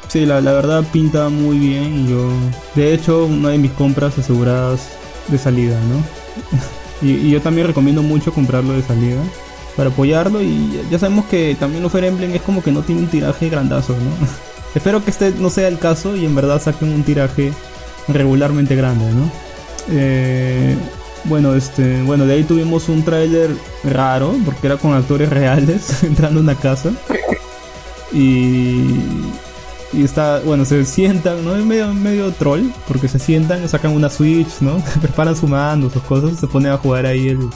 Sí, 0.08 0.26
la, 0.26 0.40
la 0.40 0.52
verdad 0.52 0.84
pinta 0.92 1.28
muy 1.28 1.58
bien 1.58 2.04
y 2.04 2.10
yo... 2.10 2.28
De 2.74 2.92
hecho, 2.92 3.24
una 3.24 3.50
de 3.50 3.58
mis 3.58 3.70
compras 3.70 4.18
aseguradas 4.18 4.88
de 5.28 5.38
salida, 5.38 5.78
¿no? 5.88 7.08
y, 7.08 7.12
y 7.12 7.30
yo 7.30 7.40
también 7.40 7.68
recomiendo 7.68 8.02
mucho 8.02 8.34
comprarlo 8.34 8.74
de 8.74 8.82
salida 8.82 9.22
para 9.76 9.90
apoyarlo 9.90 10.42
y 10.42 10.80
ya 10.90 10.98
sabemos 10.98 11.26
que 11.26 11.56
también 11.58 11.82
los 11.82 11.92
Fire 11.92 12.04
Emblem 12.04 12.34
es 12.34 12.42
como 12.42 12.62
que 12.62 12.70
no 12.70 12.82
tiene 12.82 13.02
un 13.02 13.08
tiraje 13.08 13.48
grandazo, 13.48 13.92
¿no? 13.92 14.26
Espero 14.74 15.04
que 15.04 15.10
este 15.10 15.32
no 15.32 15.50
sea 15.50 15.68
el 15.68 15.78
caso 15.78 16.16
y 16.16 16.24
en 16.24 16.34
verdad 16.34 16.60
saquen 16.60 16.92
un 16.92 17.04
tiraje 17.04 17.52
regularmente 18.08 18.74
grande, 18.74 19.04
¿no? 19.12 19.30
Eh, 19.90 20.76
bueno, 21.24 21.54
este, 21.54 22.02
bueno, 22.02 22.26
de 22.26 22.34
ahí 22.34 22.44
tuvimos 22.44 22.88
un 22.88 23.04
tráiler 23.04 23.50
raro 23.84 24.34
porque 24.44 24.66
era 24.66 24.76
con 24.76 24.94
actores 24.94 25.30
reales 25.30 26.02
entrando 26.02 26.40
en 26.40 26.46
una 26.46 26.56
casa 26.56 26.90
y 28.12 28.98
y 29.96 30.02
está, 30.02 30.40
bueno, 30.40 30.64
se 30.64 30.84
sientan, 30.84 31.44
¿no? 31.44 31.54
Es 31.54 31.64
medio, 31.64 31.92
medio 31.94 32.32
troll, 32.32 32.70
porque 32.88 33.06
se 33.06 33.18
sientan, 33.18 33.68
sacan 33.68 33.92
una 33.92 34.10
Switch, 34.10 34.60
¿no? 34.60 34.82
Preparan 35.00 35.36
su 35.36 35.46
mando, 35.46 35.88
sus 35.88 36.02
cosas, 36.02 36.38
se 36.38 36.46
ponen 36.46 36.72
a 36.72 36.78
jugar 36.78 37.06
ahí 37.06 37.28
el, 37.28 37.48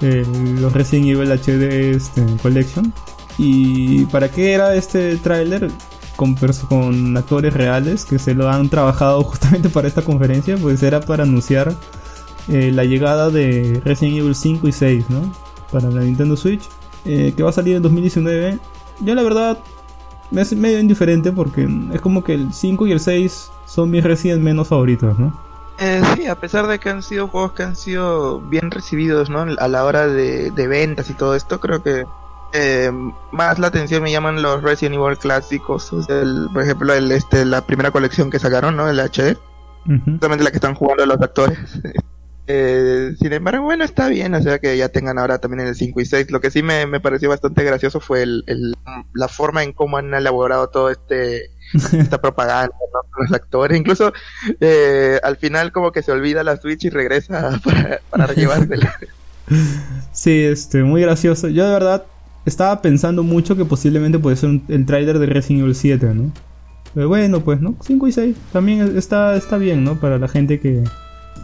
los 0.00 0.72
Resident 0.72 1.08
Evil 1.08 1.30
HD 1.30 1.96
este, 1.96 2.24
Collection. 2.42 2.92
¿Y 3.38 4.06
para 4.06 4.30
qué 4.30 4.52
era 4.52 4.74
este 4.74 5.16
tráiler? 5.16 5.70
Con, 6.16 6.34
con 6.68 7.14
actores 7.14 7.52
reales 7.52 8.06
que 8.06 8.18
se 8.18 8.34
lo 8.34 8.48
han 8.48 8.70
trabajado 8.70 9.22
justamente 9.24 9.68
para 9.68 9.86
esta 9.86 10.02
conferencia, 10.02 10.56
pues 10.56 10.82
era 10.82 11.00
para 11.00 11.24
anunciar 11.24 11.74
eh, 12.48 12.70
la 12.72 12.84
llegada 12.84 13.28
de 13.28 13.82
Resident 13.84 14.18
Evil 14.18 14.34
5 14.34 14.68
y 14.68 14.72
6, 14.72 15.10
¿no? 15.10 15.32
Para 15.70 15.90
la 15.90 16.00
Nintendo 16.00 16.36
Switch, 16.36 16.62
eh, 17.04 17.34
que 17.36 17.42
va 17.42 17.50
a 17.50 17.52
salir 17.52 17.76
en 17.76 17.82
2019. 17.82 18.58
Yo 19.00 19.14
la 19.14 19.22
verdad 19.22 19.58
me 20.30 20.40
es 20.42 20.56
medio 20.56 20.80
indiferente 20.80 21.32
porque 21.32 21.68
es 21.92 22.00
como 22.00 22.24
que 22.24 22.34
el 22.34 22.52
5 22.52 22.86
y 22.86 22.92
el 22.92 23.00
6 23.00 23.50
son 23.66 23.90
mis 23.90 24.02
Resident 24.02 24.42
menos 24.42 24.68
favoritos, 24.68 25.18
¿no? 25.18 25.38
Eh, 25.78 26.00
sí, 26.14 26.26
a 26.26 26.36
pesar 26.36 26.66
de 26.66 26.78
que 26.78 26.88
han 26.88 27.02
sido 27.02 27.28
juegos 27.28 27.52
que 27.52 27.62
han 27.62 27.76
sido 27.76 28.40
bien 28.40 28.70
recibidos, 28.70 29.28
¿no? 29.28 29.42
A 29.58 29.68
la 29.68 29.84
hora 29.84 30.06
de, 30.08 30.50
de 30.50 30.66
ventas 30.68 31.10
y 31.10 31.14
todo 31.14 31.34
esto, 31.34 31.60
creo 31.60 31.82
que 31.82 32.04
eh, 32.52 32.90
más 33.30 33.58
la 33.58 33.66
atención 33.66 34.02
me 34.02 34.10
llaman 34.10 34.40
los 34.40 34.62
Resident 34.62 34.94
Evil 34.96 35.18
clásicos, 35.18 35.92
o 35.92 36.02
sea, 36.02 36.20
el- 36.22 36.48
por 36.52 36.62
ejemplo, 36.62 36.94
el, 36.94 37.12
este, 37.12 37.44
la 37.44 37.66
primera 37.66 37.90
colección 37.90 38.30
que 38.30 38.38
sacaron, 38.38 38.74
¿no? 38.76 38.88
El 38.88 39.00
HD, 39.00 39.36
justamente 40.14 40.44
la 40.44 40.50
que 40.50 40.56
están 40.56 40.74
jugando 40.74 41.04
los 41.06 41.20
actores. 41.20 41.58
Eh, 42.48 43.14
sin 43.18 43.32
embargo, 43.32 43.64
bueno, 43.64 43.82
está 43.84 44.06
bien, 44.08 44.32
o 44.34 44.40
sea 44.40 44.60
que 44.60 44.76
ya 44.76 44.88
tengan 44.88 45.18
ahora 45.18 45.40
también 45.40 45.66
el 45.66 45.74
5 45.74 46.00
y 46.00 46.06
6. 46.06 46.30
Lo 46.30 46.40
que 46.40 46.50
sí 46.52 46.62
me, 46.62 46.86
me 46.86 47.00
pareció 47.00 47.28
bastante 47.28 47.64
gracioso 47.64 47.98
fue 48.00 48.22
el, 48.22 48.44
el- 48.46 48.74
la 49.14 49.28
forma 49.28 49.64
en 49.64 49.72
cómo 49.72 49.96
han 49.96 50.14
elaborado 50.14 50.68
todo 50.70 50.90
este 50.90 51.50
esta 51.92 52.20
propaganda 52.20 52.74
¿no? 52.92 53.10
con 53.10 53.24
los 53.24 53.32
actores. 53.32 53.78
Incluso 53.78 54.12
eh, 54.60 55.18
al 55.22 55.36
final 55.36 55.72
como 55.72 55.92
que 55.92 56.02
se 56.02 56.12
olvida 56.12 56.42
la 56.44 56.56
Switch 56.56 56.84
y 56.84 56.90
regresa 56.90 57.60
para, 57.64 58.00
para 58.10 58.32
llevársela. 58.34 58.94
Sí, 60.12 60.42
este, 60.42 60.82
muy 60.82 61.02
gracioso. 61.02 61.48
Yo 61.48 61.64
de 61.66 61.72
verdad 61.72 62.04
estaba 62.44 62.80
pensando 62.82 63.22
mucho 63.22 63.56
que 63.56 63.64
posiblemente 63.64 64.18
puede 64.18 64.36
ser 64.36 64.50
un- 64.50 64.64
el 64.68 64.86
tráiler 64.86 65.18
de 65.18 65.26
Resident 65.26 65.62
Evil 65.62 65.74
7, 65.74 66.06
¿no? 66.14 66.32
Pero 66.94 67.08
bueno, 67.08 67.40
pues, 67.40 67.60
¿no? 67.60 67.76
5 67.80 68.08
y 68.08 68.12
6 68.12 68.36
también 68.52 68.96
está, 68.96 69.36
está 69.36 69.58
bien, 69.58 69.84
¿no? 69.84 70.00
Para 70.00 70.18
la 70.18 70.28
gente 70.28 70.60
que, 70.60 70.82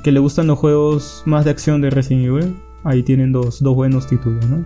que 0.02 0.10
le 0.12 0.18
gustan 0.18 0.46
los 0.46 0.58
juegos 0.58 1.22
más 1.26 1.44
de 1.44 1.50
acción 1.50 1.80
de 1.82 1.90
Resident 1.90 2.26
Evil. 2.26 2.56
Ahí 2.84 3.02
tienen 3.02 3.32
dos, 3.32 3.62
dos 3.62 3.74
buenos 3.76 4.06
títulos, 4.08 4.44
¿no? 4.46 4.64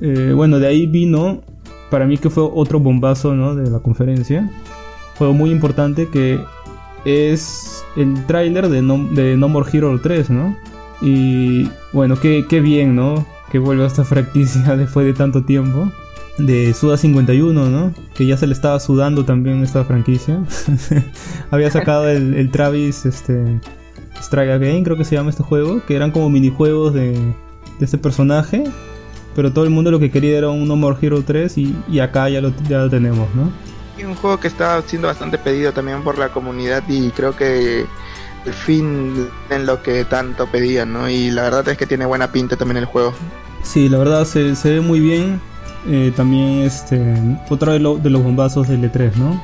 Eh, 0.00 0.32
bueno, 0.34 0.58
de 0.58 0.66
ahí 0.66 0.86
vino, 0.86 1.42
para 1.90 2.06
mí 2.06 2.18
que 2.18 2.28
fue 2.28 2.42
otro 2.42 2.80
bombazo, 2.80 3.34
¿no? 3.34 3.54
De 3.54 3.70
la 3.70 3.78
conferencia. 3.78 4.50
Juego 5.18 5.34
muy 5.34 5.50
importante 5.50 6.08
que 6.08 6.40
es 7.06 7.84
el 7.96 8.26
tráiler 8.26 8.68
de 8.68 8.82
no, 8.82 8.98
de 9.12 9.36
no 9.36 9.48
More 9.48 9.70
Hero 9.72 9.98
3, 10.00 10.30
¿no? 10.30 10.56
Y 11.00 11.68
bueno, 11.92 12.16
qué, 12.20 12.42
bien, 12.60 12.96
¿no? 12.96 13.26
Que 13.50 13.58
vuelva 13.58 13.86
esta 13.86 14.04
franquicia 14.04 14.76
después 14.76 15.06
de 15.06 15.14
tanto 15.14 15.44
tiempo. 15.44 15.90
De 16.38 16.74
Suda 16.74 16.98
51, 16.98 17.70
¿no? 17.70 17.94
Que 18.14 18.26
ya 18.26 18.36
se 18.36 18.46
le 18.46 18.52
estaba 18.52 18.78
sudando 18.80 19.24
también 19.24 19.62
esta 19.62 19.84
franquicia. 19.84 20.38
Había 21.50 21.70
sacado 21.70 22.08
el, 22.08 22.50
Travis 22.50 23.06
este, 23.06 23.58
Strike 24.20 24.50
Again, 24.50 24.84
creo 24.84 24.98
que 24.98 25.04
se 25.04 25.16
llama 25.16 25.30
este 25.30 25.42
juego. 25.42 25.80
Que 25.86 25.96
eran 25.96 26.10
como 26.10 26.28
minijuegos 26.28 26.92
de, 26.92 27.12
de 27.12 27.84
este 27.84 27.96
personaje. 27.96 28.64
Pero 29.34 29.52
todo 29.52 29.64
el 29.64 29.70
mundo 29.70 29.90
lo 29.90 29.98
que 29.98 30.10
quería 30.10 30.36
era 30.36 30.50
un 30.50 30.66
No 30.66 30.76
More 30.76 30.96
Hero 31.00 31.22
3 31.22 31.56
y, 31.58 32.00
acá 32.00 32.28
ya 32.28 32.40
lo 32.40 32.50
tenemos, 32.90 33.28
¿no? 33.34 33.50
Un 34.04 34.14
juego 34.14 34.38
que 34.38 34.48
está 34.48 34.80
siendo 34.82 35.08
bastante 35.08 35.38
pedido 35.38 35.72
también 35.72 36.02
por 36.02 36.18
la 36.18 36.28
comunidad 36.28 36.82
y 36.88 37.10
creo 37.10 37.34
que 37.34 37.86
el 38.44 38.52
fin 38.52 39.28
en 39.50 39.66
lo 39.66 39.82
que 39.82 40.04
tanto 40.04 40.46
pedían, 40.46 40.92
¿no? 40.92 41.08
Y 41.08 41.30
la 41.30 41.42
verdad 41.42 41.68
es 41.68 41.78
que 41.78 41.86
tiene 41.86 42.04
buena 42.06 42.30
pinta 42.30 42.56
también 42.56 42.76
el 42.78 42.84
juego. 42.84 43.12
Sí, 43.62 43.88
la 43.88 43.98
verdad 43.98 44.24
se, 44.24 44.54
se 44.54 44.70
ve 44.74 44.80
muy 44.80 45.00
bien. 45.00 45.40
Eh, 45.88 46.12
también 46.16 46.62
este 46.62 47.00
otro 47.48 47.72
de, 47.72 47.78
lo- 47.78 47.96
de 47.96 48.10
los 48.10 48.22
bombazos 48.22 48.68
del 48.68 48.82
E3, 48.90 49.14
¿no? 49.16 49.40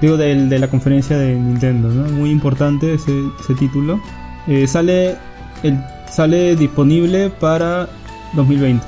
Digo, 0.00 0.16
del- 0.16 0.48
de 0.48 0.58
la 0.58 0.68
conferencia 0.68 1.16
de 1.16 1.34
Nintendo, 1.34 1.88
¿no? 1.88 2.08
Muy 2.10 2.30
importante 2.30 2.94
ese, 2.94 3.12
ese 3.40 3.54
título. 3.54 4.00
Eh, 4.46 4.66
sale, 4.66 5.16
el, 5.62 5.78
sale 6.10 6.56
disponible 6.56 7.30
para 7.30 7.88
2020. 8.34 8.84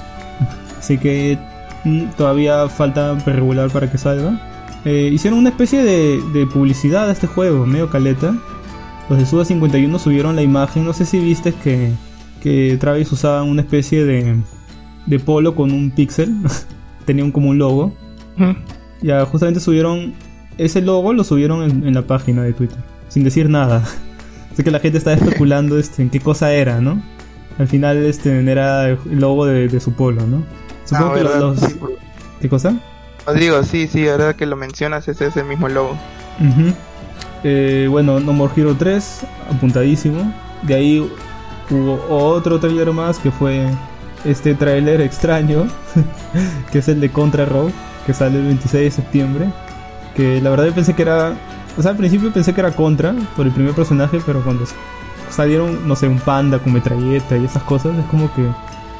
Así 0.78 0.98
que 0.98 1.38
mm, 1.84 2.04
todavía 2.16 2.68
falta 2.68 3.14
regular 3.26 3.70
para 3.70 3.90
que 3.90 3.98
salga. 3.98 4.38
Eh, 4.84 5.10
hicieron 5.12 5.38
una 5.38 5.50
especie 5.50 5.82
de, 5.82 6.20
de 6.32 6.46
publicidad 6.46 7.08
a 7.08 7.12
este 7.12 7.26
juego, 7.26 7.66
medio 7.66 7.90
caleta. 7.90 8.34
Los 9.08 9.18
de 9.18 9.26
Suda 9.26 9.44
51 9.44 9.98
subieron 9.98 10.36
la 10.36 10.42
imagen. 10.42 10.84
No 10.84 10.92
sé 10.92 11.04
si 11.04 11.18
viste 11.18 11.52
que, 11.52 11.90
que 12.42 12.76
Travis 12.80 13.10
usaba 13.12 13.42
una 13.42 13.62
especie 13.62 14.04
de, 14.04 14.36
de 15.06 15.18
polo 15.18 15.54
con 15.54 15.72
un 15.72 15.90
pixel. 15.90 16.34
Tenía 17.04 17.24
un, 17.24 17.32
como 17.32 17.50
un 17.50 17.58
logo. 17.58 17.92
Ya 19.02 19.24
justamente 19.26 19.60
subieron 19.60 20.14
ese 20.56 20.80
logo, 20.80 21.12
lo 21.12 21.24
subieron 21.24 21.62
en, 21.68 21.86
en 21.86 21.94
la 21.94 22.02
página 22.02 22.42
de 22.42 22.52
Twitter, 22.52 22.78
sin 23.08 23.24
decir 23.24 23.48
nada. 23.50 23.82
Así 24.52 24.62
que 24.62 24.70
la 24.70 24.78
gente 24.80 24.98
estaba 24.98 25.16
especulando 25.16 25.78
este, 25.78 26.02
en 26.02 26.10
qué 26.10 26.20
cosa 26.20 26.52
era, 26.52 26.80
¿no? 26.80 27.02
Al 27.58 27.68
final 27.68 27.98
este 28.04 28.40
era 28.50 28.88
el 28.88 28.98
logo 29.10 29.44
de, 29.46 29.68
de 29.68 29.80
su 29.80 29.92
polo, 29.92 30.26
¿no? 30.26 30.42
Supongo 30.86 31.10
Ah, 31.10 31.14
que 31.14 31.22
¿verdad? 31.22 31.40
los... 31.40 31.60
Sí, 31.60 31.74
por- 31.74 31.92
¿Qué 32.40 32.48
cosa? 32.48 32.74
Rodrigo, 33.26 33.62
sí, 33.62 33.86
sí, 33.86 34.08
ahora 34.08 34.34
que 34.34 34.46
lo 34.46 34.56
mencionas, 34.56 35.06
ese 35.08 35.26
es 35.26 35.36
el 35.36 35.44
mismo 35.44 35.68
logo. 35.68 35.96
Eh, 37.44 37.86
bueno, 37.90 38.20
No 38.20 38.32
More 38.32 38.52
Hero 38.56 38.74
3, 38.78 39.20
apuntadísimo. 39.54 40.32
De 40.62 40.74
ahí 40.74 41.10
hubo 41.70 42.04
otro 42.08 42.58
trailer 42.58 42.92
más 42.92 43.18
que 43.18 43.30
fue 43.30 43.66
este 44.24 44.54
trailer 44.54 45.00
extraño, 45.00 45.66
que 46.72 46.78
es 46.78 46.88
el 46.88 47.00
de 47.00 47.10
Contra 47.10 47.44
Rogue, 47.44 47.72
que 48.06 48.14
sale 48.14 48.38
el 48.38 48.46
26 48.46 48.84
de 48.84 48.90
septiembre. 48.90 49.46
Que 50.14 50.40
la 50.40 50.50
verdad 50.50 50.66
yo 50.66 50.74
pensé 50.74 50.94
que 50.94 51.02
era. 51.02 51.34
O 51.78 51.82
sea, 51.82 51.92
al 51.92 51.96
principio 51.96 52.32
pensé 52.32 52.52
que 52.52 52.60
era 52.60 52.72
Contra 52.72 53.14
por 53.36 53.46
el 53.46 53.52
primer 53.52 53.74
personaje, 53.74 54.20
pero 54.26 54.42
cuando 54.42 54.64
salieron, 55.30 55.86
no 55.86 55.94
sé, 55.94 56.08
un 56.08 56.18
panda 56.18 56.58
con 56.58 56.72
metralleta 56.72 57.36
y 57.36 57.44
esas 57.44 57.62
cosas, 57.62 57.96
es 57.96 58.04
como 58.06 58.32
que 58.34 58.42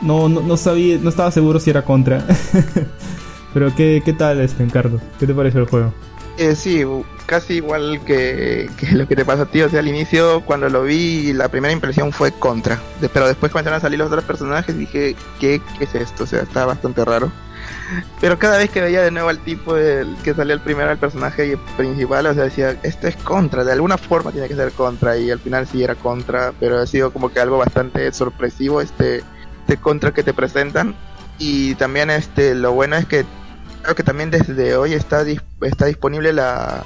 no, 0.03 0.29
no, 0.29 0.41
no 0.41 0.57
sabía, 0.57 0.99
no 1.03 1.09
estaba 1.09 1.31
seguro 1.31 1.59
si 1.59 1.71
era 1.71 1.83
Contra. 1.83 2.25
pero 3.53 3.75
¿qué, 3.75 4.03
qué 4.05 4.13
tal 4.13 4.41
este, 4.41 4.63
Encardo? 4.63 5.01
¿Qué 5.19 5.27
te 5.27 5.35
pareció 5.35 5.61
el 5.61 5.67
juego? 5.67 5.93
Eh, 6.39 6.55
sí, 6.57 6.85
casi 7.27 7.57
igual 7.57 8.01
que, 8.07 8.71
que 8.79 8.93
lo 8.93 9.07
que 9.07 9.15
te 9.15 9.25
pasa 9.25 9.43
a 9.43 9.47
ti. 9.47 9.61
O 9.63 9.69
sea, 9.69 9.81
al 9.81 9.89
inicio, 9.89 10.43
cuando 10.47 10.69
lo 10.69 10.85
vi, 10.85 11.33
la 11.33 11.49
primera 11.49 11.73
impresión 11.73 12.13
fue 12.13 12.33
contra. 12.33 12.81
Pero 13.13 13.27
después, 13.27 13.53
comenzaron 13.53 13.77
a 13.77 13.81
salir 13.81 13.99
los 13.99 14.09
otros 14.09 14.25
personajes, 14.25 14.77
dije, 14.77 15.17
¿qué, 15.39 15.61
¿qué 15.79 15.85
es 15.85 15.95
esto? 15.95 16.25
O 16.25 16.27
sea, 16.27 16.41
está 16.41 16.65
bastante 16.65 17.05
raro. 17.05 17.31
Pero 18.21 18.39
cada 18.39 18.59
vez 18.59 18.71
que 18.71 18.81
veía 18.81 19.03
de 19.03 19.11
nuevo 19.11 19.29
al 19.29 19.41
tipo 19.41 19.75
que 19.75 20.35
salía 20.35 20.55
el 20.55 20.61
primero, 20.61 20.91
el 20.91 20.99
personaje 20.99 21.59
principal, 21.77 22.27
o 22.27 22.35
sea, 22.35 22.45
decía, 22.45 22.77
esto 22.83 23.09
es 23.09 23.17
contra, 23.17 23.65
de 23.65 23.73
alguna 23.73 23.99
forma 23.99 24.33
tiene 24.33 24.49
que 24.49 24.55
ser 24.55 24.73
contra. 24.73 25.19
Y 25.19 25.31
al 25.31 25.41
final 25.41 25.67
sí 25.67 25.83
era 25.83 25.97
contra, 25.97 26.53
pero 26.59 26.79
ha 26.79 26.87
sido 26.87 27.13
como 27.13 27.31
que 27.31 27.41
algo 27.41 27.59
bastante 27.59 28.11
sorpresivo 28.13 28.81
este, 28.81 29.23
este 29.61 29.77
contra 29.77 30.13
que 30.13 30.23
te 30.23 30.33
presentan. 30.33 30.95
Y 31.39 31.75
también 31.77 32.11
este 32.11 32.55
lo 32.55 32.73
bueno 32.73 32.97
es 32.97 33.07
que 33.07 33.25
creo 33.83 33.95
que 33.95 34.03
también 34.03 34.31
desde 34.31 34.77
hoy 34.77 34.95
está, 34.95 35.25
dis- 35.25 35.43
está 35.63 35.87
disponible 35.87 36.33
la 36.33 36.83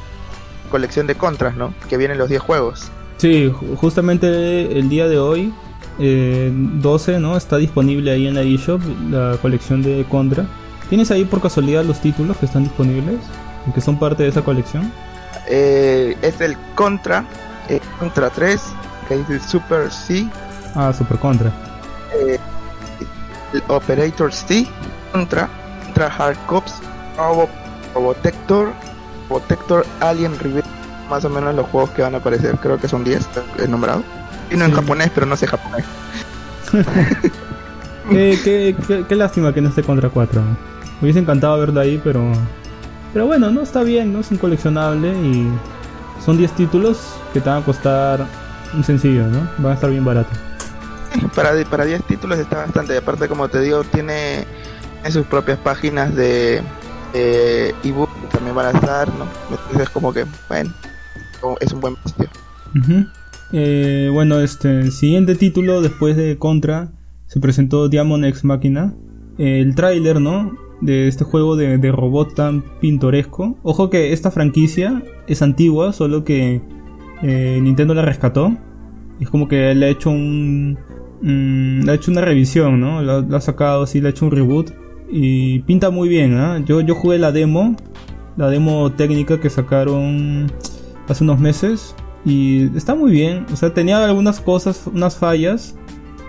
colección 0.71 1.07
de 1.07 1.15
contras, 1.15 1.57
¿no? 1.57 1.75
Que 1.89 1.97
vienen 1.97 2.19
los 2.19 2.29
10 2.29 2.41
juegos. 2.43 2.91
Sí, 3.19 3.51
ju- 3.51 3.77
justamente 3.77 4.79
el 4.79 4.89
día 4.89 5.07
de 5.09 5.19
hoy, 5.19 5.53
eh, 5.99 6.51
12, 6.53 7.21
¿no? 7.21 7.37
Está 7.37 7.57
disponible 7.57 8.11
ahí 8.11 8.27
en 8.27 8.35
la 8.35 8.43
eShop 8.43 8.81
la 9.11 9.37
colección 9.41 9.83
de 9.83 10.05
Contra. 10.11 10.47
¿Tienes 10.89 11.11
ahí 11.11 11.25
por 11.25 11.41
casualidad 11.41 11.85
los 11.85 12.01
títulos 12.01 12.37
que 12.37 12.47
están 12.47 12.65
disponibles? 12.65 13.17
y 13.67 13.73
Que 13.73 13.81
son 13.81 13.99
parte 13.99 14.23
de 14.25 14.29
esa 14.29 14.43
colección. 14.43 14.93
Eh, 15.49 16.17
es 16.23 16.41
el 16.41 16.57
Contra, 16.75 17.25
eh, 17.69 17.81
Contra 17.99 18.29
3, 18.31 18.61
que 19.09 19.17
dice 19.17 19.41
Super 19.41 19.91
C, 19.91 20.27
Ah, 20.75 20.93
Super 20.93 21.19
Contra. 21.19 21.53
el 23.53 23.63
Operator 23.69 24.33
C, 24.33 24.67
Contra, 25.13 25.49
Contra 25.95 26.09
Hard 26.17 26.37
Cops, 26.47 26.81
Robo, 27.17 27.49
Robotector, 27.95 28.73
Robotector 29.29 29.87
Alien 30.01 30.37
Revenge, 30.41 30.69
más 31.09 31.25
o 31.25 31.31
menos 31.31 31.55
los 31.55 31.67
juegos 31.69 31.91
que 31.91 32.03
van 32.03 32.15
a 32.17 32.19
aparecer, 32.19 32.57
creo 32.57 32.79
que 32.79 32.89
son 32.89 33.05
10, 33.05 33.29
he 33.63 33.69
nombrado. 33.69 34.03
Vino 34.51 34.65
en 34.65 34.73
Sí. 34.73 34.77
japonés, 34.77 35.11
pero 35.15 35.27
no 35.27 35.37
sé 35.37 35.47
japonés. 35.47 35.85
qué, 38.11 38.39
qué, 38.43 38.77
qué- 38.89 39.05
qué 39.09 39.15
lástima 39.15 39.55
que 39.55 39.61
no 39.61 39.69
esté 39.69 39.85
Contra 39.85 40.09
4. 40.11 40.41
Me 40.43 40.49
hubiese 41.03 41.21
encantado 41.21 41.59
verlo 41.61 41.79
ahí, 41.81 42.01
pero... 42.03 42.25
Pero 43.13 43.27
bueno, 43.27 43.51
no 43.53 43.61
está 43.63 43.85
bien, 43.85 44.13
¿no? 44.13 44.19
Es 44.19 44.31
un 44.33 44.39
coleccionable 44.39 45.11
y... 45.13 45.49
Son 46.25 46.37
10 46.37 46.53
títulos 46.53 47.15
que 47.33 47.41
te 47.41 47.49
van 47.49 47.63
a 47.63 47.65
costar 47.65 48.27
un 48.75 48.83
sencillo, 48.83 49.27
¿no? 49.29 49.49
Van 49.59 49.73
a 49.73 49.75
estar 49.75 49.91
bien 49.91 50.05
baratos. 50.05 50.37
Para, 51.37 51.51
para 51.71 51.85
10 51.85 52.03
títulos 52.05 52.39
está 52.41 52.57
bastante. 52.59 52.97
Aparte, 52.97 53.29
como 53.29 53.47
te 53.49 53.61
digo, 53.61 53.85
tiene 53.85 54.45
en 55.05 55.12
sus 55.12 55.26
propias 55.26 55.58
páginas 55.58 56.15
de, 56.15 56.62
ebook 57.12 58.08
que 58.20 58.26
también 58.28 58.57
van 58.57 58.74
a 58.74 58.78
estar, 58.78 59.08
¿no? 59.15 59.26
Entonces 59.50 59.83
es 59.83 59.91
como 59.91 60.12
que, 60.12 60.24
bueno, 60.49 60.73
es 61.60 61.73
un 61.73 61.81
buen. 61.81 61.94
Ujú. 61.94 63.07
Eh, 63.52 64.10
bueno, 64.12 64.41
este 64.41 64.91
siguiente 64.91 65.34
título 65.34 65.81
después 65.81 66.16
de 66.16 66.39
Contra 66.39 66.91
se 67.26 67.41
presentó 67.41 67.89
Diamond 67.89 68.24
X. 68.24 68.42
Eh, 69.39 69.60
el 69.60 69.74
tráiler, 69.74 70.20
¿no? 70.20 70.57
De 70.81 71.07
este 71.08 71.24
juego 71.24 71.57
de, 71.57 71.78
de 71.78 71.92
robot 71.92 72.34
tan 72.34 72.62
pintoresco. 72.81 73.57
Ojo 73.62 73.91
que 73.91 74.12
esta 74.12 74.31
franquicia 74.31 75.02
es 75.26 75.42
antigua, 75.42 75.92
solo 75.92 76.24
que 76.24 76.62
eh, 77.23 77.58
Nintendo 77.62 77.94
la 77.94 78.02
rescató. 78.02 78.57
Es 79.20 79.31
como 79.31 79.49
que 79.49 79.74
le 79.74 79.86
ha 79.86 79.89
hecho 79.89 80.10
un. 80.10 80.78
mm, 81.23 81.89
ha 81.89 81.94
hecho 81.94 82.10
una 82.10 82.23
revisión, 82.23 82.81
¿no? 82.81 83.02
La 83.02 83.36
ha 83.36 83.41
sacado 83.41 83.84
así, 83.84 84.00
le 84.00 84.08
ha 84.08 84.10
hecho 84.10 84.24
un 84.24 84.33
reboot. 84.33 84.73
Y 85.17 85.60
pinta 85.60 85.91
muy 85.91 86.09
bien, 86.09 86.36
¿ah? 86.36 86.60
Yo, 86.67 86.81
yo 86.81 86.97
jugué 86.97 87.18
la 87.18 87.31
demo. 87.31 87.76
la 88.36 88.51
demo 88.51 88.91
técnica 88.91 89.39
que 89.39 89.49
sacaron 89.49 90.51
hace 91.07 91.23
unos 91.23 91.39
meses 91.39 91.94
y 92.25 92.76
está 92.76 92.97
muy 92.97 93.12
bien. 93.12 93.47
O 93.52 93.55
sea, 93.55 93.73
tenía 93.73 94.05
algunas 94.05 94.41
cosas, 94.41 94.89
unas 94.93 95.17
fallas, 95.17 95.76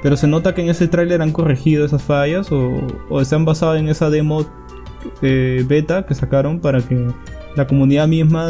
pero 0.04 0.16
se 0.16 0.28
nota 0.28 0.54
que 0.54 0.62
en 0.62 0.70
ese 0.70 0.88
tráiler 0.88 1.24
han 1.24 1.32
corregido 1.32 1.84
esas 1.84 2.04
fallas 2.04 2.52
o, 2.52 2.86
o 3.10 3.26
se 3.26 3.34
han 3.34 3.44
basado 3.44 3.76
en 3.76 3.90
esa 3.90 4.12
demo 4.12 4.46
eh, 5.24 5.66
beta 5.68 6.06
que 6.06 6.14
sacaron 6.14 6.60
para 6.60 6.80
que 6.80 7.08
la 7.56 7.66
comunidad 7.66 8.08
misma 8.08 8.50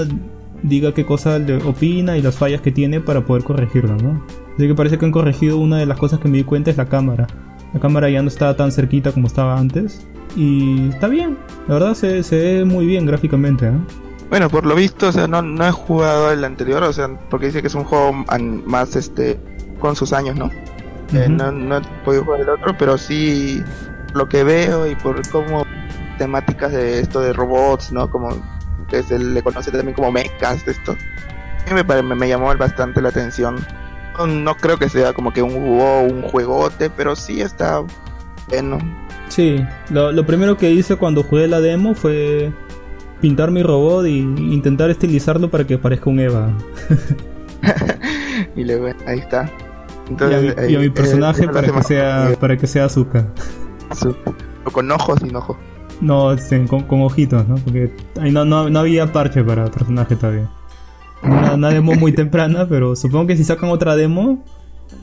diga 0.64 0.94
qué 0.94 1.06
cosa 1.06 1.40
le 1.40 1.64
opina 1.64 2.18
y 2.18 2.22
las 2.22 2.36
fallas 2.36 2.60
que 2.60 2.74
tiene 2.74 3.00
para 3.00 3.26
poder 3.26 3.46
corregirlas, 3.46 4.04
¿no? 4.04 4.22
Así 4.56 4.68
que 4.68 4.76
parece 4.76 4.98
que 4.98 5.06
han 5.06 5.14
corregido 5.14 5.60
una 5.60 5.78
de 5.78 5.86
las 5.86 5.98
cosas 5.98 6.20
que 6.20 6.28
me 6.28 6.40
di 6.40 6.44
cuenta 6.44 6.72
es 6.72 6.78
la 6.78 6.90
cámara. 6.90 7.26
La 7.74 7.80
cámara 7.80 8.10
ya 8.10 8.22
no 8.22 8.28
está 8.28 8.56
tan 8.56 8.72
cerquita 8.72 9.12
como 9.12 9.28
estaba 9.28 9.58
antes. 9.58 10.06
Y 10.36 10.90
está 10.90 11.08
bien, 11.08 11.38
la 11.68 11.76
verdad 11.76 11.94
se, 11.94 12.24
se 12.24 12.38
ve 12.38 12.66
muy 12.66 12.86
bien 12.86 13.06
gráficamente. 13.06 13.68
¿eh? 13.68 13.78
Bueno, 14.30 14.50
por 14.50 14.66
lo 14.66 14.76
visto, 14.76 15.08
o 15.08 15.12
sea, 15.12 15.28
no, 15.28 15.42
no 15.42 15.66
he 15.66 15.72
jugado 15.72 16.32
el 16.32 16.44
anterior, 16.44 16.84
o 16.84 16.92
sea, 16.92 17.10
porque 17.30 17.48
dice 17.48 17.62
que 17.62 17.68
es 17.68 17.76
un 17.76 17.84
juego 17.84 18.12
más 18.66 18.96
este 18.96 19.40
con 19.80 19.96
sus 19.96 20.14
años, 20.14 20.36
¿no? 20.36 20.50
Eh, 21.14 21.30
no, 21.30 21.52
no 21.52 21.78
he 21.78 21.82
podido 22.04 22.26
jugar 22.26 22.42
el 22.42 22.50
otro, 22.50 22.76
pero 22.78 22.98
sí 22.98 23.64
lo 24.14 24.28
que 24.28 24.44
veo 24.44 24.88
y 24.88 24.96
por 24.96 25.28
cómo 25.30 25.66
temáticas 26.18 26.72
de 26.72 27.00
esto 27.00 27.20
de 27.20 27.34
robots, 27.34 27.92
¿no? 27.92 28.10
Como 28.10 28.30
que 28.90 29.04
se 29.04 29.20
le 29.20 29.42
conoce 29.44 29.72
también 29.72 29.94
como 29.94 30.12
mechas, 30.12 30.68
esto. 30.68 30.96
Me, 31.74 31.84
me, 31.84 32.16
me 32.16 32.28
llamó 32.28 32.56
bastante 32.56 33.02
la 33.02 33.10
atención. 33.10 33.58
No, 34.26 34.56
creo 34.56 34.78
que 34.78 34.90
sea 34.90 35.14
como 35.14 35.34
que 35.34 35.42
un, 35.42 35.54
un 35.54 36.22
juegote, 36.24 36.90
pero 36.90 37.16
sí 37.16 37.42
está 37.42 37.84
bueno. 38.50 38.78
Sí, 39.30 39.64
lo, 39.90 40.12
lo 40.12 40.26
primero 40.26 40.58
que 40.58 40.72
hice 40.72 40.96
cuando 40.96 41.24
jugué 41.24 41.48
la 41.48 41.60
demo 41.60 41.96
fue 41.96 42.54
pintar 43.22 43.52
mi 43.52 43.64
robot 43.64 44.06
y 44.06 44.20
intentar 44.20 44.90
estilizarlo 44.90 45.50
para 45.50 45.66
que 45.66 45.78
parezca 45.78 46.10
un 46.10 46.20
Eva. 46.20 46.50
y 48.56 48.64
luego 48.64 48.88
ahí 49.08 49.20
está. 49.20 49.50
Entonces, 50.10 50.70
y, 50.70 50.76
a 50.76 50.80
mi, 50.80 50.90
personaje 50.90 51.48
para, 51.48 51.72
que 51.72 51.84
sea, 51.84 52.34
para 52.40 52.58
que 52.58 52.68
sea 52.68 52.86
azúcar. 52.86 53.26
O 54.64 54.72
con 54.72 54.92
ojos 54.92 55.20
sin 55.20 55.36
ojos. 55.36 55.58
No, 56.02 56.36
con, 56.68 56.84
con, 56.84 57.02
ojitos, 57.02 57.48
¿no? 57.48 57.56
Porque 57.56 57.96
ahí 58.22 58.32
no, 58.32 58.46
no, 58.46 58.70
no, 58.70 58.80
había 58.80 59.12
parche 59.12 59.44
para 59.44 59.66
personaje 59.66 60.16
todavía. 60.16 60.50
Una, 61.26 61.70
demo 61.70 61.94
muy 61.96 62.12
temprana, 62.12 62.68
pero 62.68 62.96
supongo 62.96 63.28
que 63.28 63.38
si 63.38 63.44
sacan 63.44 63.70
otra 63.70 63.96
demo 63.96 64.44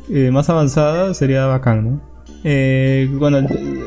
eh, 0.09 0.31
más 0.31 0.49
avanzada 0.49 1.15
sería 1.15 1.47
bacán, 1.47 1.85
¿no? 1.85 2.13
Eh, 2.45 3.09
bueno, 3.13 3.39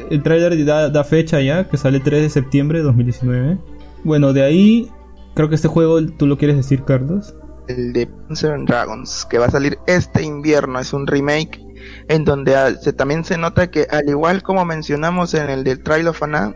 el, 0.10 0.24
trailer 0.24 0.66
da, 0.66 1.04
fecha 1.04 1.42
ya, 1.42 1.68
que 1.68 1.78
sale 1.78 2.00
3 2.00 2.22
de 2.22 2.30
septiembre 2.30 2.80
de 2.80 2.86
2019. 2.86 3.58
Bueno, 4.04 4.34
de 4.34 4.44
ahí, 4.44 4.92
creo 5.34 5.50
que 5.50 5.56
este 5.56 5.68
juego, 5.68 6.06
¿tú 6.06 6.28
lo 6.28 6.38
quieres 6.38 6.58
decir, 6.58 6.84
Carlos? 6.84 7.36
El 7.68 7.94
de 7.94 8.08
Panzer 8.08 8.64
Dragons, 8.66 9.26
que 9.30 9.40
va 9.40 9.48
a 9.48 9.52
salir 9.52 9.80
este 9.88 10.24
invierno, 10.24 10.80
es 10.80 10.94
un 10.94 11.08
remake 11.08 11.60
en 12.08 12.24
donde 12.24 12.54
se, 12.82 12.94
también 12.94 13.24
se 13.24 13.38
nota 13.38 13.70
que 13.70 13.88
al 13.90 14.08
igual 14.08 14.44
como 14.44 14.66
mencionamos 14.66 15.34
en 15.34 15.50
el 15.50 15.64
del 15.64 15.84
Trial 15.84 16.08
of 16.08 16.22
Ana, 16.24 16.54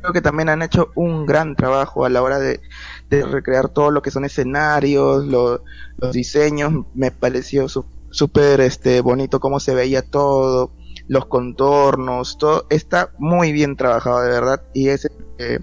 creo 0.00 0.12
que 0.12 0.20
también 0.20 0.48
han 0.48 0.62
hecho 0.62 0.90
un 0.94 1.26
gran 1.26 1.54
trabajo 1.56 2.04
a 2.04 2.10
la 2.10 2.22
hora 2.22 2.38
de, 2.38 2.60
de 3.10 3.26
recrear 3.26 3.68
todo 3.68 3.90
lo 3.90 4.02
que 4.02 4.10
son 4.10 4.24
escenarios, 4.24 5.26
los 5.26 5.60
diseños, 6.12 6.86
me 6.94 7.10
pareció 7.10 7.66
súper 7.68 8.60
este, 8.60 9.00
bonito 9.00 9.40
cómo 9.40 9.60
se 9.60 9.74
veía 9.74 10.02
todo, 10.02 10.72
los 11.08 11.26
contornos, 11.26 12.38
todo 12.38 12.66
está 12.70 13.10
muy 13.18 13.52
bien 13.52 13.76
trabajado 13.76 14.22
de 14.22 14.30
verdad 14.30 14.62
y 14.72 14.88
es, 14.88 15.10
eh, 15.38 15.58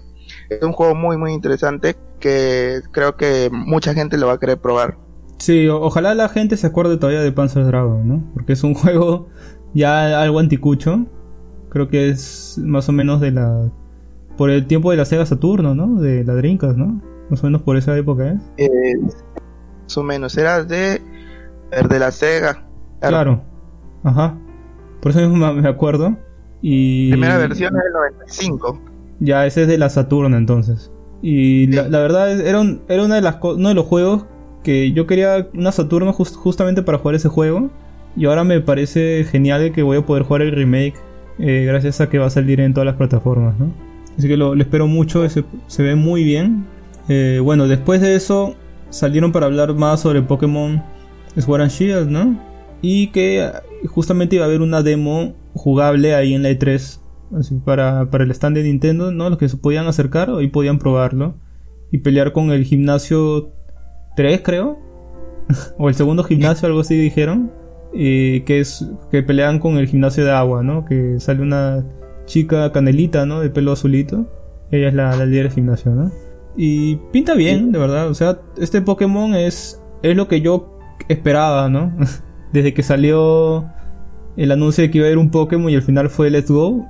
es 0.50 0.62
un 0.62 0.72
juego 0.72 0.94
muy 0.94 1.16
muy 1.16 1.32
interesante 1.32 1.96
que 2.20 2.80
creo 2.92 3.16
que 3.16 3.48
mucha 3.50 3.94
gente 3.94 4.18
lo 4.18 4.26
va 4.26 4.34
a 4.34 4.38
querer 4.38 4.58
probar. 4.58 4.98
Sí, 5.38 5.68
ojalá 5.68 6.14
la 6.14 6.28
gente 6.28 6.56
se 6.56 6.66
acuerde 6.66 6.96
todavía 6.96 7.20
de 7.20 7.32
Panzer 7.32 7.64
Dragon, 7.64 8.06
¿no? 8.06 8.24
Porque 8.34 8.52
es 8.52 8.64
un 8.64 8.74
juego 8.74 9.28
ya 9.72 10.20
algo 10.20 10.40
anticucho. 10.40 11.06
Creo 11.70 11.88
que 11.88 12.10
es 12.10 12.58
más 12.58 12.88
o 12.88 12.92
menos 12.92 13.20
de 13.20 13.30
la 13.30 13.70
por 14.36 14.50
el 14.50 14.66
tiempo 14.66 14.90
de 14.90 14.96
la 14.96 15.04
Sega 15.04 15.26
Saturno, 15.26 15.74
¿no? 15.74 16.00
De 16.00 16.24
la 16.24 16.34
Dreamcast, 16.34 16.76
¿no? 16.76 17.00
Más 17.30 17.42
o 17.42 17.46
menos 17.46 17.62
por 17.62 17.76
esa 17.76 17.96
época, 17.96 18.28
¿eh? 18.28 18.38
eh 18.56 18.96
más 19.82 19.96
o 19.96 20.02
menos, 20.02 20.36
era 20.36 20.64
de, 20.64 21.00
de 21.88 21.98
la 21.98 22.10
Sega. 22.10 22.66
Claro. 23.00 23.42
Ajá. 24.04 24.36
Por 25.00 25.12
eso 25.12 25.20
mismo 25.20 25.52
me 25.54 25.68
acuerdo. 25.68 26.16
Y... 26.60 27.10
Primera 27.10 27.38
versión 27.38 27.74
es 27.76 27.82
del 27.84 27.92
95. 27.92 28.80
Ya, 29.20 29.46
ese 29.46 29.62
es 29.62 29.68
de 29.68 29.78
la 29.78 29.88
Saturno 29.88 30.36
entonces. 30.36 30.90
Y 31.22 31.66
la, 31.68 31.88
la, 31.88 31.98
verdad 31.98 32.40
era, 32.40 32.60
un, 32.60 32.82
era 32.88 33.04
una 33.04 33.16
de 33.16 33.22
las 33.22 33.38
uno 33.42 33.68
de 33.68 33.74
los 33.74 33.86
juegos 33.86 34.26
que 34.62 34.92
yo 34.92 35.06
quería 35.06 35.48
una 35.54 35.72
Saturno 35.72 36.12
just, 36.12 36.36
justamente 36.36 36.82
para 36.82 36.98
jugar 36.98 37.14
ese 37.14 37.28
juego. 37.28 37.70
Y 38.16 38.26
ahora 38.26 38.44
me 38.44 38.60
parece 38.60 39.24
genial 39.24 39.72
que 39.72 39.82
voy 39.82 39.98
a 39.98 40.06
poder 40.06 40.24
jugar 40.24 40.42
el 40.42 40.52
remake 40.52 40.94
eh, 41.38 41.64
gracias 41.66 42.00
a 42.00 42.08
que 42.08 42.18
va 42.18 42.26
a 42.26 42.30
salir 42.30 42.60
en 42.60 42.74
todas 42.74 42.86
las 42.86 42.96
plataformas, 42.96 43.58
¿no? 43.58 43.70
Así 44.18 44.26
que 44.26 44.36
lo, 44.36 44.56
lo 44.56 44.62
espero 44.62 44.88
mucho, 44.88 45.28
se, 45.28 45.44
se, 45.68 45.82
ve 45.82 45.94
muy 45.94 46.24
bien. 46.24 46.66
Eh, 47.08 47.40
bueno, 47.42 47.68
después 47.68 48.00
de 48.00 48.14
eso 48.14 48.54
salieron 48.90 49.32
para 49.32 49.46
hablar 49.46 49.74
más 49.74 50.00
sobre 50.00 50.22
Pokémon 50.22 50.82
Sword 51.36 51.62
and 51.62 51.70
Shield, 51.70 52.10
¿no? 52.10 52.38
Y 52.82 53.08
que 53.08 53.50
justamente 53.86 54.36
iba 54.36 54.44
a 54.44 54.48
haber 54.48 54.60
una 54.60 54.82
demo 54.82 55.34
jugable 55.54 56.14
ahí 56.14 56.34
en 56.34 56.42
la 56.42 56.50
E3 56.50 57.00
así 57.36 57.56
para, 57.56 58.10
para 58.10 58.24
el 58.24 58.30
stand 58.30 58.56
de 58.56 58.62
Nintendo, 58.62 59.10
¿no? 59.12 59.28
Los 59.30 59.38
que 59.38 59.48
se 59.48 59.56
podían 59.56 59.86
acercar 59.86 60.30
y 60.40 60.48
podían 60.48 60.78
probarlo 60.78 61.36
y 61.90 61.98
pelear 61.98 62.32
con 62.32 62.50
el 62.50 62.64
gimnasio 62.64 63.52
3, 64.16 64.42
creo, 64.42 64.78
o 65.78 65.88
el 65.88 65.94
segundo 65.94 66.24
gimnasio, 66.24 66.66
algo 66.66 66.80
así 66.80 66.96
dijeron, 66.96 67.52
que 67.92 68.44
es 68.46 68.86
que 69.10 69.22
pelean 69.22 69.58
con 69.58 69.78
el 69.78 69.88
gimnasio 69.88 70.24
de 70.24 70.32
agua, 70.32 70.62
¿no? 70.62 70.84
Que 70.84 71.18
sale 71.20 71.42
una 71.42 71.84
chica 72.26 72.70
canelita, 72.72 73.26
¿no? 73.26 73.40
De 73.40 73.50
pelo 73.50 73.72
azulito. 73.72 74.26
Ella 74.70 74.88
es 74.88 74.94
la, 74.94 75.16
la 75.16 75.24
líder 75.24 75.44
del 75.44 75.52
gimnasio, 75.52 75.94
¿no? 75.94 76.12
Y 76.58 76.96
pinta 77.12 77.34
bien, 77.34 77.72
de 77.72 77.78
verdad. 77.78 78.10
O 78.10 78.14
sea, 78.14 78.40
este 78.58 78.82
Pokémon 78.82 79.34
es, 79.34 79.80
es 80.02 80.16
lo 80.16 80.28
que 80.28 80.40
yo 80.40 80.78
esperaba, 81.08 81.68
¿no? 81.68 81.96
Desde 82.52 82.74
que 82.74 82.82
salió 82.82 83.64
el 84.36 84.50
anuncio 84.52 84.82
de 84.82 84.90
que 84.90 84.98
iba 84.98 85.06
a 85.06 85.08
haber 85.08 85.18
un 85.18 85.30
Pokémon 85.30 85.70
y 85.70 85.76
al 85.76 85.82
final 85.82 86.10
fue 86.10 86.30
Let's 86.30 86.50
Go. 86.50 86.84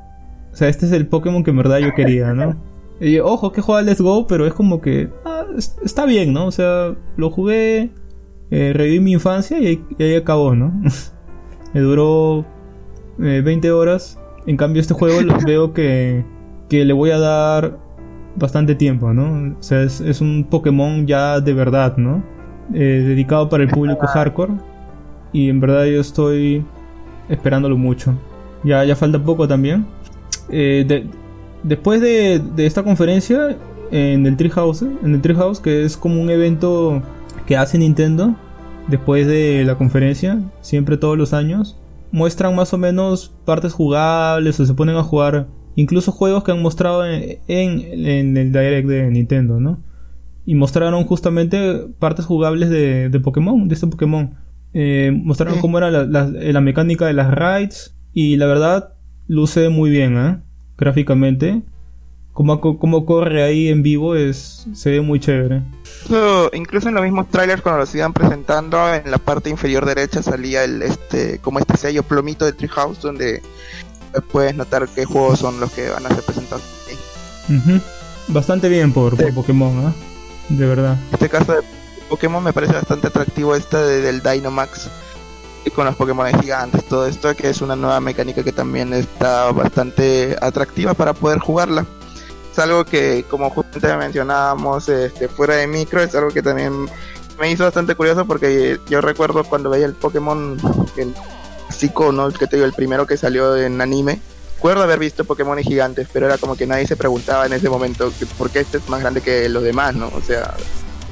O 0.50 0.56
sea, 0.56 0.68
este 0.68 0.86
es 0.86 0.92
el 0.92 1.06
Pokémon 1.06 1.44
que 1.44 1.50
en 1.50 1.58
verdad 1.58 1.78
yo 1.78 1.94
quería, 1.94 2.32
¿no? 2.34 2.56
Y 3.00 3.20
ojo, 3.20 3.52
que 3.52 3.60
juega 3.60 3.82
Let's 3.82 4.00
Go, 4.00 4.26
pero 4.26 4.44
es 4.44 4.52
como 4.54 4.80
que 4.80 5.08
ah, 5.24 5.44
está 5.84 6.04
bien, 6.04 6.32
¿no? 6.32 6.46
O 6.46 6.50
sea, 6.50 6.96
lo 7.16 7.30
jugué, 7.30 7.92
eh, 8.50 8.72
reviví 8.74 8.98
mi 8.98 9.12
infancia 9.12 9.60
y 9.60 9.66
ahí, 9.66 9.84
y 9.96 10.02
ahí 10.02 10.16
acabó, 10.16 10.56
¿no? 10.56 10.72
Me 11.74 11.80
duró 11.80 12.44
eh, 13.20 13.40
20 13.44 13.70
horas 13.70 14.18
en 14.48 14.56
cambio, 14.56 14.80
este 14.80 14.94
juego 14.94 15.18
veo 15.46 15.74
que, 15.74 16.24
que 16.70 16.86
le 16.86 16.94
voy 16.94 17.10
a 17.10 17.18
dar 17.18 17.78
bastante 18.38 18.74
tiempo, 18.74 19.12
¿no? 19.12 19.54
O 19.58 19.62
sea, 19.62 19.82
es, 19.82 20.00
es 20.00 20.20
un 20.20 20.46
Pokémon 20.48 21.06
ya 21.06 21.40
de 21.40 21.52
verdad, 21.52 21.96
¿no? 21.96 22.22
Eh, 22.74 23.04
dedicado 23.06 23.48
para 23.48 23.64
el 23.64 23.70
público 23.70 24.06
hardcore. 24.06 24.52
Y 25.32 25.48
en 25.48 25.60
verdad 25.60 25.84
yo 25.84 26.00
estoy 26.00 26.64
esperándolo 27.28 27.76
mucho. 27.76 28.14
Ya, 28.64 28.84
ya 28.84 28.96
falta 28.96 29.18
poco 29.18 29.46
también. 29.46 29.86
Eh, 30.50 30.84
de, 30.86 31.06
después 31.62 32.00
de, 32.00 32.40
de, 32.56 32.66
esta 32.66 32.82
conferencia 32.82 33.56
en 33.90 34.26
el 34.26 34.36
Treehouse, 34.36 34.82
en 34.82 35.14
el 35.14 35.20
Treehouse, 35.20 35.60
que 35.60 35.84
es 35.84 35.96
como 35.96 36.20
un 36.20 36.30
evento 36.30 37.02
que 37.46 37.56
hace 37.56 37.78
Nintendo 37.78 38.34
después 38.88 39.26
de 39.26 39.64
la 39.64 39.76
conferencia, 39.76 40.40
siempre 40.60 40.96
todos 40.96 41.16
los 41.16 41.32
años 41.32 41.78
muestran 42.10 42.54
más 42.54 42.72
o 42.72 42.78
menos 42.78 43.32
partes 43.44 43.72
jugables 43.72 44.58
o 44.60 44.66
se 44.66 44.74
ponen 44.74 44.96
a 44.96 45.02
jugar 45.02 45.46
incluso 45.80 46.10
juegos 46.10 46.42
que 46.42 46.50
han 46.50 46.60
mostrado 46.60 47.06
en, 47.06 47.38
en, 47.46 48.36
el 48.36 48.52
direct 48.52 48.88
de 48.88 49.08
Nintendo, 49.12 49.60
¿no? 49.60 49.78
Y 50.44 50.56
mostraron 50.56 51.04
justamente 51.04 51.86
partes 52.00 52.26
jugables 52.26 52.68
de, 52.68 53.10
de 53.10 53.20
Pokémon, 53.20 53.68
de 53.68 53.74
este 53.74 53.86
Pokémon. 53.86 54.34
Eh, 54.74 55.12
mostraron 55.14 55.60
cómo 55.60 55.78
era 55.78 55.92
la, 55.92 56.04
la, 56.04 56.26
la, 56.26 56.60
mecánica 56.60 57.06
de 57.06 57.12
las 57.12 57.30
raids 57.30 57.96
y 58.12 58.36
la 58.36 58.46
verdad 58.46 58.94
luce 59.28 59.68
muy 59.68 59.88
bien, 59.88 60.18
¿eh? 60.18 60.42
Gráficamente 60.76 61.62
cómo, 62.78 63.04
corre 63.04 63.42
ahí 63.42 63.68
en 63.68 63.82
vivo 63.82 64.14
es 64.14 64.66
se 64.72 64.90
ve 64.90 65.00
muy 65.00 65.18
chévere. 65.18 65.62
Incluso, 66.04 66.50
incluso 66.52 66.88
en 66.88 66.94
los 66.94 67.02
mismos 67.02 67.28
trailers 67.30 67.62
cuando 67.62 67.80
los 67.80 67.94
iban 67.94 68.12
presentando 68.12 68.94
en 68.94 69.10
la 69.10 69.18
parte 69.18 69.50
inferior 69.50 69.84
derecha 69.84 70.22
salía 70.22 70.62
el 70.62 70.82
este 70.82 71.40
como 71.40 71.58
este 71.58 71.76
sello 71.76 72.04
plomito 72.04 72.44
de 72.44 72.52
Treehouse 72.52 73.00
donde 73.00 73.42
puedes 74.30 74.54
notar 74.54 74.88
qué 74.88 75.04
juegos 75.04 75.38
son 75.38 75.60
los 75.60 75.72
que 75.72 75.88
van 75.88 76.06
a 76.06 76.08
ser 76.08 76.22
presentados. 76.22 76.64
Uh 77.48 77.52
-huh. 77.52 77.82
Bastante 78.28 78.68
bien 78.68 78.92
por, 78.92 79.16
sí. 79.16 79.22
por 79.24 79.34
Pokémon, 79.34 79.88
¿eh? 79.88 79.92
de 80.50 80.66
verdad. 80.66 80.96
Este 81.12 81.28
caso 81.28 81.52
de 81.52 81.60
Pokémon 82.08 82.42
me 82.42 82.52
parece 82.52 82.74
bastante 82.74 83.06
atractivo 83.06 83.54
esta 83.54 83.82
de, 83.82 84.00
del 84.00 84.22
Dynamax 84.22 84.88
y 85.64 85.70
con 85.70 85.86
los 85.86 85.96
Pokémon 85.96 86.26
gigantes, 86.40 86.84
todo 86.84 87.06
esto 87.06 87.34
que 87.34 87.50
es 87.50 87.60
una 87.60 87.76
nueva 87.76 88.00
mecánica 88.00 88.42
que 88.42 88.52
también 88.52 88.92
está 88.92 89.50
bastante 89.52 90.36
atractiva 90.40 90.94
para 90.94 91.12
poder 91.12 91.38
jugarla 91.38 91.86
es 92.58 92.64
algo 92.64 92.84
que, 92.84 93.24
como 93.28 93.50
justamente 93.50 93.96
mencionábamos 93.96 94.88
este, 94.88 95.28
fuera 95.28 95.54
de 95.54 95.66
micro, 95.66 96.02
es 96.02 96.14
algo 96.14 96.30
que 96.30 96.42
también 96.42 96.88
me 97.38 97.50
hizo 97.50 97.64
bastante 97.64 97.94
curioso 97.94 98.24
porque 98.24 98.80
yo 98.88 99.00
recuerdo 99.00 99.44
cuando 99.44 99.70
veía 99.70 99.86
el 99.86 99.94
Pokémon, 99.94 100.58
el 100.96 101.14
Psico, 101.70 102.12
¿no? 102.12 102.26
El 102.26 102.38
que 102.38 102.46
te 102.46 102.56
digo, 102.56 102.66
el 102.66 102.72
primero 102.72 103.06
que 103.06 103.16
salió 103.16 103.56
en 103.56 103.80
anime. 103.80 104.20
Recuerdo 104.56 104.82
haber 104.82 104.98
visto 104.98 105.24
Pokémon 105.24 105.58
gigantes, 105.58 106.08
pero 106.12 106.26
era 106.26 106.36
como 106.36 106.56
que 106.56 106.66
nadie 106.66 106.86
se 106.86 106.96
preguntaba 106.96 107.46
en 107.46 107.52
ese 107.52 107.68
momento 107.68 108.12
por 108.36 108.50
qué 108.50 108.60
este 108.60 108.78
es 108.78 108.88
más 108.88 109.00
grande 109.00 109.20
que 109.20 109.48
los 109.48 109.62
demás, 109.62 109.94
¿no? 109.94 110.08
O 110.08 110.20
sea, 110.20 110.54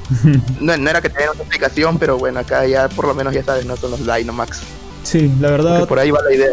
no, 0.59 0.75
no 0.77 0.89
era 0.89 1.01
que 1.01 1.09
tenga 1.09 1.31
una 1.31 1.41
explicación, 1.41 1.97
pero 1.97 2.17
bueno, 2.17 2.39
acá 2.39 2.65
ya 2.65 2.89
por 2.89 3.07
lo 3.07 3.13
menos 3.13 3.33
ya 3.33 3.43
sabes, 3.43 3.65
no 3.65 3.77
son 3.77 3.91
los 3.91 4.05
Dynamax. 4.05 4.61
Sí, 5.03 5.31
la 5.39 5.51
verdad. 5.51 5.79
Porque 5.79 5.87
por 5.87 5.99
ahí 5.99 6.11
va 6.11 6.21
la 6.21 6.33
idea. 6.33 6.49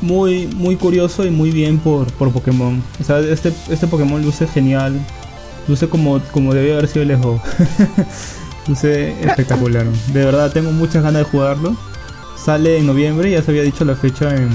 Muy, 0.00 0.46
muy 0.46 0.76
curioso 0.76 1.24
y 1.24 1.30
muy 1.30 1.50
bien 1.50 1.78
por, 1.78 2.12
por 2.12 2.32
Pokémon. 2.32 2.82
O 3.00 3.04
sea, 3.04 3.18
este, 3.18 3.52
este 3.68 3.86
Pokémon 3.86 4.22
luce 4.22 4.46
genial. 4.46 4.94
Luce 5.68 5.88
como, 5.88 6.20
como 6.32 6.54
debía 6.54 6.74
haber 6.74 6.88
sido 6.88 7.02
el 7.02 7.10
Ejo. 7.12 7.40
luce 8.68 9.20
espectacular. 9.22 9.86
De 10.12 10.24
verdad, 10.24 10.52
tengo 10.52 10.70
muchas 10.70 11.02
ganas 11.02 11.24
de 11.24 11.30
jugarlo. 11.30 11.76
Sale 12.44 12.78
en 12.78 12.86
noviembre, 12.86 13.30
ya 13.30 13.42
se 13.42 13.50
había 13.50 13.62
dicho 13.62 13.84
la 13.84 13.94
fecha 13.94 14.34
en, 14.34 14.50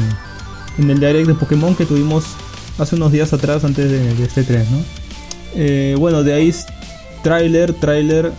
en 0.78 0.90
el 0.90 1.00
direct 1.00 1.28
de 1.28 1.34
Pokémon 1.36 1.76
que 1.76 1.86
tuvimos 1.86 2.26
hace 2.78 2.96
unos 2.96 3.12
días 3.12 3.34
atrás 3.34 3.64
antes 3.64 3.90
de, 3.90 4.24
este 4.24 4.44
3, 4.44 4.70
¿no? 4.70 4.78
Eh, 5.56 5.96
bueno, 5.98 6.24
de 6.24 6.34
ahí 6.34 6.54
trailer, 7.24 7.74
trailer 7.74 8.32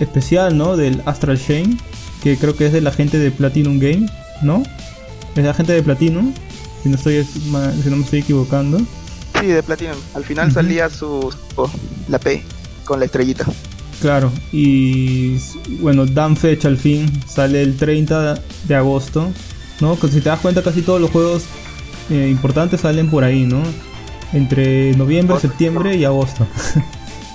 especial, 0.00 0.56
¿no? 0.56 0.76
Del 0.76 1.02
Astral 1.06 1.38
Shane, 1.38 1.76
que 2.22 2.36
creo 2.36 2.56
que 2.56 2.66
es 2.66 2.72
de 2.72 2.80
la 2.80 2.92
gente 2.92 3.18
de 3.18 3.30
Platinum 3.30 3.78
Game, 3.78 4.06
¿no? 4.42 4.62
Es 5.36 5.44
la 5.44 5.54
gente 5.54 5.72
de 5.72 5.82
Platinum, 5.82 6.32
si 6.82 6.88
no, 6.88 6.96
estoy, 6.96 7.24
si 7.24 7.50
no 7.50 7.96
me 7.96 8.04
estoy 8.04 8.20
equivocando. 8.20 8.78
Sí, 9.40 9.46
de 9.46 9.62
Platinum. 9.62 9.96
Al 10.14 10.24
final 10.24 10.52
salía 10.52 10.90
su, 10.90 11.32
la 12.08 12.18
P 12.18 12.42
con 12.84 12.98
la 12.98 13.06
estrellita. 13.06 13.46
Claro, 14.00 14.30
y 14.52 15.36
bueno, 15.80 16.06
dan 16.06 16.36
fecha 16.36 16.68
al 16.68 16.76
fin, 16.76 17.10
sale 17.26 17.62
el 17.62 17.76
30 17.76 18.40
de 18.68 18.74
agosto, 18.74 19.28
¿no? 19.80 19.96
Si 19.96 20.20
te 20.20 20.28
das 20.28 20.38
cuenta, 20.38 20.62
casi 20.62 20.82
todos 20.82 21.00
los 21.00 21.10
juegos 21.10 21.44
eh, 22.10 22.28
importantes 22.30 22.82
salen 22.82 23.10
por 23.10 23.24
ahí, 23.24 23.44
¿no? 23.44 23.60
Entre 24.32 24.94
noviembre, 24.94 25.40
septiembre 25.40 25.96
y 25.96 26.04
agosto. 26.04 26.46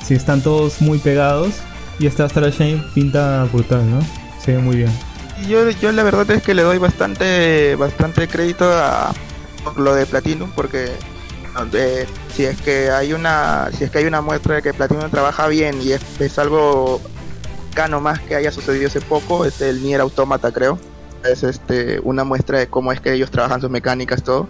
si 0.03 0.13
están 0.13 0.41
todos 0.41 0.81
muy 0.81 0.99
pegados. 0.99 1.55
Y 1.99 2.07
esta 2.07 2.25
Astral 2.25 2.51
Shane 2.51 2.83
pinta 2.93 3.47
brutal, 3.51 3.89
¿no? 3.89 3.99
Se 4.43 4.53
ve 4.53 4.59
muy 4.59 4.77
bien. 4.77 4.91
Yo, 5.47 5.69
yo 5.69 5.91
la 5.91 6.03
verdad 6.03 6.29
es 6.31 6.43
que 6.43 6.53
le 6.53 6.63
doy 6.63 6.77
bastante 6.77 7.75
bastante 7.75 8.27
crédito 8.27 8.65
a 8.71 9.13
lo 9.77 9.93
de 9.93 10.05
Platinum 10.05 10.49
porque 10.55 10.91
si 12.33 12.45
es 12.45 12.61
que 12.61 12.89
hay 12.89 13.13
una 13.13 13.69
si 13.71 13.83
es 13.83 13.91
que 13.91 13.99
hay 13.99 14.05
una 14.05 14.21
muestra 14.21 14.55
de 14.55 14.61
que 14.61 14.73
Platinum 14.73 15.09
trabaja 15.09 15.47
bien 15.47 15.81
y 15.81 15.91
es, 15.91 16.39
algo 16.39 16.99
cano 17.73 18.01
más 18.01 18.19
que 18.19 18.35
haya 18.35 18.51
sucedido 18.51 18.87
hace 18.87 19.01
poco 19.01 19.45
es 19.45 19.61
el 19.61 19.81
Nier 19.83 20.01
Automata 20.01 20.51
creo. 20.51 20.77
Es 21.23 21.43
este 21.43 21.99
una 22.03 22.23
muestra 22.23 22.59
de 22.59 22.67
cómo 22.67 22.91
es 22.91 22.99
que 22.99 23.13
ellos 23.13 23.31
trabajan 23.31 23.61
sus 23.61 23.69
mecánicas 23.69 24.23
todo. 24.23 24.47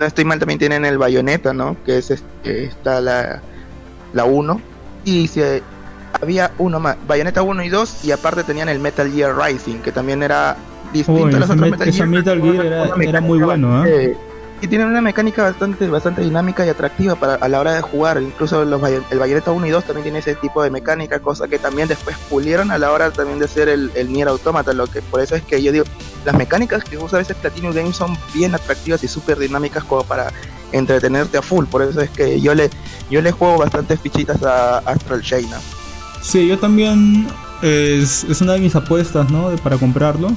No 0.00 0.06
estoy 0.06 0.24
mal 0.24 0.38
también 0.38 0.58
tienen 0.58 0.84
el 0.84 0.96
Bayonetta 0.96 1.52
no 1.52 1.76
que 1.84 1.98
es 1.98 2.10
este, 2.10 2.64
está 2.64 3.00
la 3.00 3.42
la 4.12 4.24
1 4.24 4.60
y 5.04 5.28
si 5.28 5.42
había 6.20 6.50
uno 6.58 6.80
más 6.80 6.96
Bayonetta 7.06 7.42
1 7.42 7.62
y 7.64 7.68
2 7.68 8.04
y 8.04 8.12
aparte 8.12 8.44
tenían 8.44 8.68
el 8.68 8.78
Metal 8.78 9.10
Gear 9.10 9.36
Rising 9.36 9.78
que 9.80 9.92
también 9.92 10.22
era 10.22 10.56
distinto 10.92 11.36
a 11.36 11.40
los 11.40 11.50
otros 11.50 11.70
Metal 11.70 11.92
Gear, 11.92 12.08
Metal 12.08 12.40
Gear 12.40 12.64
era, 12.64 12.94
era 12.96 13.20
muy 13.20 13.38
bueno 13.38 13.84
¿eh? 13.84 14.16
Y 14.60 14.66
tienen 14.66 14.88
una 14.88 15.00
mecánica 15.00 15.42
bastante 15.42 15.88
bastante 15.88 16.22
dinámica 16.22 16.66
y 16.66 16.68
atractiva 16.68 17.14
para 17.14 17.34
a 17.34 17.48
la 17.48 17.60
hora 17.60 17.74
de 17.74 17.82
jugar. 17.82 18.20
Incluso 18.20 18.64
los, 18.64 18.82
el 18.82 19.18
Bayonetta 19.18 19.52
1 19.52 19.66
y 19.66 19.70
2 19.70 19.84
también 19.84 20.02
tiene 20.04 20.18
ese 20.18 20.34
tipo 20.34 20.62
de 20.62 20.70
mecánica 20.70 21.20
cosa 21.20 21.48
que 21.48 21.58
también 21.58 21.88
después 21.88 22.16
pulieron 22.28 22.70
a 22.70 22.78
la 22.78 22.90
hora 22.92 23.10
también 23.10 23.38
de 23.38 23.48
ser 23.48 23.68
el, 23.68 23.90
el 23.94 24.12
Nier 24.12 24.28
Automata. 24.28 24.72
Lo 24.72 24.86
que 24.86 25.02
por 25.02 25.20
eso 25.20 25.36
es 25.36 25.42
que 25.42 25.62
yo 25.62 25.72
digo 25.72 25.84
las 26.24 26.36
mecánicas 26.36 26.84
que 26.84 26.98
usa 26.98 27.18
a 27.18 27.20
veces 27.20 27.36
Platinum 27.36 27.72
Games 27.72 27.96
son 27.96 28.16
bien 28.34 28.54
atractivas 28.54 29.02
y 29.04 29.08
súper 29.08 29.38
dinámicas 29.38 29.84
como 29.84 30.02
para 30.04 30.32
entretenerte 30.72 31.38
a 31.38 31.42
full. 31.42 31.66
Por 31.66 31.82
eso 31.82 32.00
es 32.00 32.10
que 32.10 32.40
yo 32.40 32.54
le 32.54 32.70
yo 33.10 33.22
le 33.22 33.32
juego 33.32 33.58
bastantes 33.58 34.00
fichitas 34.00 34.42
a 34.42 34.78
Astral 34.78 35.22
Chain 35.22 35.48
sí 36.20 36.46
yo 36.46 36.58
también 36.58 37.26
es, 37.62 38.24
es 38.24 38.40
una 38.40 38.54
de 38.54 38.60
mis 38.60 38.74
apuestas 38.74 39.30
no 39.30 39.50
para 39.62 39.76
comprarlo 39.76 40.30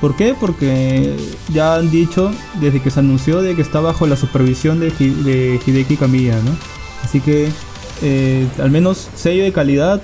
¿Por 0.00 0.14
qué? 0.14 0.34
Porque 0.38 1.16
ya 1.52 1.76
han 1.76 1.90
dicho 1.90 2.30
desde 2.60 2.82
que 2.82 2.90
se 2.90 3.00
anunció 3.00 3.40
de 3.40 3.56
que 3.56 3.62
está 3.62 3.80
bajo 3.80 4.06
la 4.06 4.16
supervisión 4.16 4.78
de, 4.78 5.60
Hideki 5.66 5.96
Kamiya, 5.96 6.36
¿no? 6.42 6.56
Así 7.02 7.20
que 7.20 7.48
eh, 8.02 8.46
al 8.60 8.70
menos 8.70 9.08
sello 9.14 9.44
de 9.44 9.52
calidad 9.52 10.02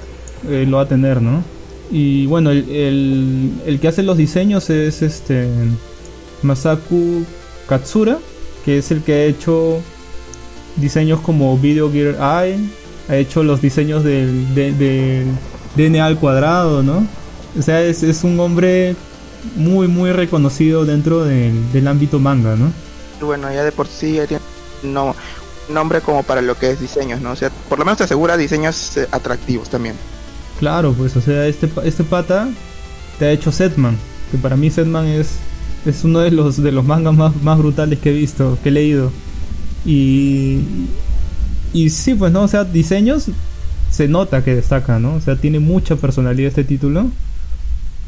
eh, 0.48 0.64
lo 0.66 0.78
va 0.78 0.84
a 0.84 0.88
tener, 0.88 1.20
¿no? 1.20 1.42
Y 1.90 2.24
bueno, 2.24 2.50
el, 2.50 3.78
que 3.80 3.88
hace 3.88 4.02
los 4.02 4.16
diseños 4.16 4.70
es 4.70 5.02
este 5.02 5.46
Masaku 6.42 7.24
Katsura, 7.68 8.18
que 8.64 8.78
es 8.78 8.90
el 8.90 9.02
que 9.02 9.12
ha 9.12 9.24
hecho 9.24 9.80
diseños 10.76 11.20
como 11.20 11.58
Video 11.58 11.92
Gear 11.92 12.14
Eye, 12.14 12.56
ha 13.10 13.16
hecho 13.16 13.42
los 13.42 13.60
diseños 13.60 14.04
del, 14.04 14.46
DNA 15.76 16.06
al 16.06 16.18
cuadrado, 16.18 16.82
¿no? 16.82 17.06
O 17.58 17.60
sea, 17.60 17.82
es 17.82 18.24
un 18.24 18.40
hombre 18.40 18.96
muy, 19.56 19.88
muy 19.88 20.12
reconocido 20.12 20.84
dentro 20.84 21.24
del, 21.24 21.88
ámbito 21.88 22.18
manga, 22.18 22.56
¿no? 22.56 22.72
Bueno, 23.20 23.52
ya 23.52 23.64
de 23.64 23.72
por 23.72 23.86
sí 23.86 24.14
ya 24.14 24.26
tiene 24.26 24.42
no, 24.82 25.14
nombre 25.68 26.00
como 26.00 26.22
para 26.22 26.42
lo 26.42 26.56
que 26.56 26.70
es 26.70 26.80
diseños, 26.80 27.20
¿no? 27.20 27.32
O 27.32 27.36
sea, 27.36 27.50
por 27.68 27.78
lo 27.78 27.84
menos 27.84 27.98
te 27.98 28.04
asegura 28.04 28.36
diseños 28.36 28.96
eh, 28.96 29.08
atractivos 29.10 29.68
también. 29.68 29.94
Claro, 30.58 30.92
pues, 30.92 31.16
o 31.16 31.20
sea, 31.20 31.46
este, 31.46 31.70
este 31.84 32.04
pata 32.04 32.48
te 33.18 33.26
ha 33.26 33.30
hecho 33.30 33.52
Setman, 33.52 33.96
que 34.30 34.38
para 34.38 34.56
mí 34.56 34.70
Setman 34.70 35.06
es, 35.06 35.36
es 35.86 36.04
uno 36.04 36.20
de 36.20 36.30
los, 36.30 36.62
de 36.62 36.72
los 36.72 36.84
mangas 36.84 37.14
más, 37.14 37.36
más 37.42 37.58
brutales 37.58 37.98
que 37.98 38.10
he 38.10 38.14
visto, 38.14 38.58
que 38.62 38.68
he 38.68 38.72
leído. 38.72 39.12
Y, 39.84 40.60
y 41.72 41.90
sí, 41.90 42.14
pues, 42.14 42.32
¿no? 42.32 42.42
O 42.42 42.48
sea, 42.48 42.64
diseños 42.64 43.26
se 43.90 44.08
nota 44.08 44.42
que 44.42 44.54
destaca, 44.54 44.98
¿no? 44.98 45.14
O 45.14 45.20
sea, 45.20 45.36
tiene 45.36 45.58
mucha 45.58 45.96
personalidad 45.96 46.48
este 46.48 46.64
título. 46.64 47.10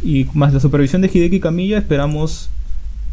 Y 0.04 0.28
más 0.34 0.52
la 0.52 0.60
supervisión 0.60 1.00
de 1.00 1.10
Hideki 1.12 1.40
Kamiya, 1.40 1.78
esperamos 1.78 2.50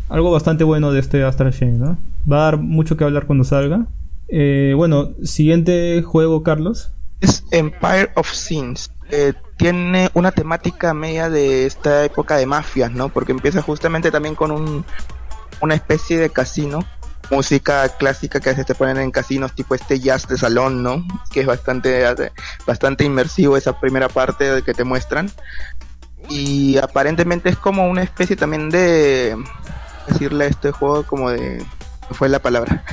algo 0.10 0.30
bastante 0.30 0.66
bueno 0.66 0.92
de 0.92 1.00
este 1.00 1.24
Astral 1.24 1.58
Chain, 1.58 1.80
¿no? 1.80 1.98
Va 2.30 2.42
a 2.42 2.44
dar 2.44 2.58
mucho 2.58 2.98
que 2.98 3.06
hablar 3.06 3.28
cuando 3.28 3.46
salga. 3.46 3.86
Eh, 4.28 4.74
bueno, 4.76 5.12
siguiente 5.24 6.02
juego, 6.02 6.44
Carlos. 6.44 6.92
Es 7.22 7.46
Empire 7.52 8.12
of 8.16 8.30
Sins. 8.30 8.92
Eh, 9.10 9.32
tiene 9.56 10.10
una 10.16 10.34
temática 10.34 10.94
media 10.94 11.30
de 11.30 11.66
esta 11.66 12.04
época 12.04 12.36
de 12.36 12.46
mafias, 12.46 12.92
¿no? 12.92 13.08
Porque 13.08 13.32
empieza 13.32 13.62
justamente 13.62 14.12
también 14.12 14.36
con 14.36 14.52
un, 14.52 14.84
una 15.62 15.76
especie 15.76 16.18
de 16.18 16.30
casino. 16.30 16.80
Música 17.30 17.88
clásica 17.98 18.42
que 18.42 18.50
a 18.50 18.52
veces 18.52 18.66
te 18.66 18.76
ponen 18.76 18.98
en 18.98 19.12
casinos 19.12 19.54
tipo 19.54 19.76
este 19.76 20.02
jazz 20.02 20.28
de 20.28 20.38
salón, 20.38 20.84
¿no? 20.84 21.06
Que 21.32 21.40
es 21.40 21.46
bastante, 21.46 22.04
bastante 22.68 23.06
inmersivo 23.06 23.56
esa 23.56 23.80
primera 23.80 24.10
parte 24.10 24.62
que 24.66 24.74
te 24.74 24.84
muestran 24.84 25.32
y 26.32 26.78
aparentemente 26.78 27.50
es 27.50 27.58
como 27.58 27.88
una 27.90 28.04
especie 28.04 28.36
también 28.36 28.70
de 28.70 29.36
decirle 30.08 30.46
a 30.46 30.48
este 30.48 30.72
juego 30.72 31.04
como 31.04 31.30
de 31.30 31.64
fue 32.12 32.30
la 32.30 32.40
palabra 32.40 32.84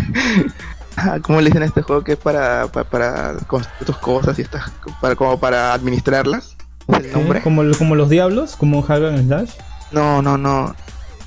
ah, 0.96 1.18
¿Cómo 1.22 1.40
le 1.40 1.46
dicen 1.46 1.62
a 1.62 1.66
este 1.66 1.82
juego 1.82 2.02
que 2.02 2.12
es 2.12 2.18
para, 2.18 2.66
para, 2.68 3.34
construir 3.46 3.86
tus 3.86 3.96
cosas 3.98 4.38
y 4.38 4.42
estas 4.42 4.70
para 5.00 5.16
como 5.16 5.38
para 5.38 5.72
administrarlas 5.72 6.56
el 6.88 7.12
nombre 7.12 7.42
como 7.42 7.62
como 7.76 7.94
los 7.94 8.08
diablos 8.08 8.56
como 8.56 8.84
Hagan 8.86 9.26
Slash. 9.26 9.50
No 9.92 10.22
no 10.22 10.38
no. 10.38 10.74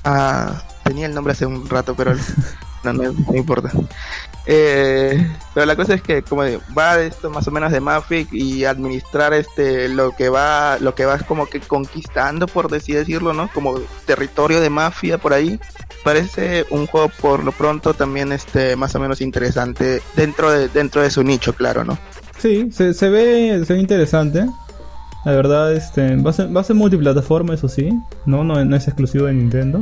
Ah, 0.04 0.62
tenía 0.82 1.06
el 1.06 1.14
nombre 1.14 1.32
hace 1.32 1.46
un 1.46 1.68
rato 1.68 1.94
pero 1.94 2.14
no, 2.84 2.92
no, 2.92 3.12
no 3.12 3.36
importa 3.36 3.70
eh, 4.46 5.24
pero 5.54 5.66
la 5.66 5.76
cosa 5.76 5.94
es 5.94 6.02
que 6.02 6.22
como 6.22 6.42
va 6.76 7.00
esto 7.00 7.30
más 7.30 7.46
o 7.46 7.50
menos 7.52 7.70
de 7.70 7.80
Mafia 7.80 8.26
y 8.32 8.64
administrar 8.64 9.32
este 9.32 9.88
lo 9.88 10.12
que 10.12 10.28
va 10.28 10.78
lo 10.80 10.94
que 10.94 11.04
vas 11.04 11.22
como 11.22 11.46
que 11.46 11.60
conquistando 11.60 12.46
por 12.46 12.74
así 12.74 12.92
decirlo, 12.92 13.32
¿no? 13.32 13.48
Como 13.52 13.78
territorio 14.04 14.60
de 14.60 14.70
mafia 14.70 15.18
por 15.18 15.32
ahí. 15.32 15.60
Parece 16.04 16.64
un 16.70 16.86
juego 16.88 17.10
por 17.20 17.44
lo 17.44 17.52
pronto 17.52 17.94
también 17.94 18.32
este 18.32 18.74
más 18.74 18.94
o 18.96 18.98
menos 18.98 19.20
interesante 19.20 20.02
dentro 20.16 20.50
de 20.50 20.68
dentro 20.68 21.02
de 21.02 21.10
su 21.10 21.22
nicho, 21.22 21.52
claro, 21.52 21.84
¿no? 21.84 21.96
Sí, 22.38 22.68
se, 22.72 22.94
se 22.94 23.08
ve 23.08 23.64
se 23.64 23.74
ve 23.74 23.78
interesante. 23.78 24.46
La 25.24 25.30
verdad, 25.30 25.72
este, 25.72 26.16
va 26.16 26.30
a 26.30 26.32
ser, 26.32 26.56
va 26.56 26.62
a 26.62 26.64
ser 26.64 26.74
multiplataforma, 26.74 27.54
eso 27.54 27.68
sí. 27.68 27.90
No, 28.26 28.42
no, 28.42 28.64
no 28.64 28.76
es 28.76 28.88
exclusivo 28.88 29.26
de 29.26 29.34
Nintendo. 29.34 29.80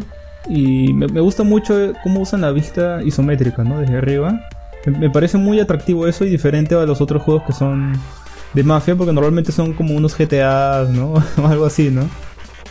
Y 0.48 0.92
me, 0.92 1.20
gusta 1.20 1.42
mucho 1.42 1.92
cómo 2.02 2.20
usan 2.20 2.40
la 2.40 2.50
vista 2.50 3.02
isométrica, 3.02 3.62
¿no? 3.62 3.80
Desde 3.80 3.98
arriba. 3.98 4.40
Me, 4.86 5.10
parece 5.10 5.38
muy 5.38 5.60
atractivo 5.60 6.06
eso 6.06 6.24
y 6.24 6.30
diferente 6.30 6.74
a 6.74 6.86
los 6.86 7.00
otros 7.00 7.22
juegos 7.22 7.44
que 7.44 7.52
son 7.52 7.92
de 8.54 8.64
mafia, 8.64 8.96
porque 8.96 9.12
normalmente 9.12 9.52
son 9.52 9.74
como 9.74 9.94
unos 9.94 10.16
GTA, 10.16 10.86
¿no? 10.90 11.12
o 11.42 11.46
algo 11.46 11.66
así, 11.66 11.90
¿no? 11.90 12.08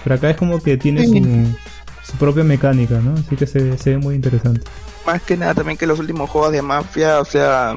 Pero 0.03 0.15
acá 0.15 0.29
es 0.29 0.37
como 0.37 0.61
que 0.61 0.77
tiene 0.77 1.05
su, 2.03 2.17
propia 2.17 2.43
mecánica, 2.43 2.99
¿no? 2.99 3.13
Así 3.13 3.35
que 3.35 3.45
se, 3.45 3.77
se 3.77 3.91
ve 3.91 3.97
muy 3.97 4.15
interesante. 4.15 4.61
Más 5.05 5.21
que 5.21 5.37
nada 5.37 5.53
también 5.53 5.77
que 5.77 5.85
los 5.85 5.99
últimos 5.99 6.29
juegos 6.29 6.51
de 6.51 6.61
mafia, 6.61 7.19
o 7.19 7.25
sea, 7.25 7.75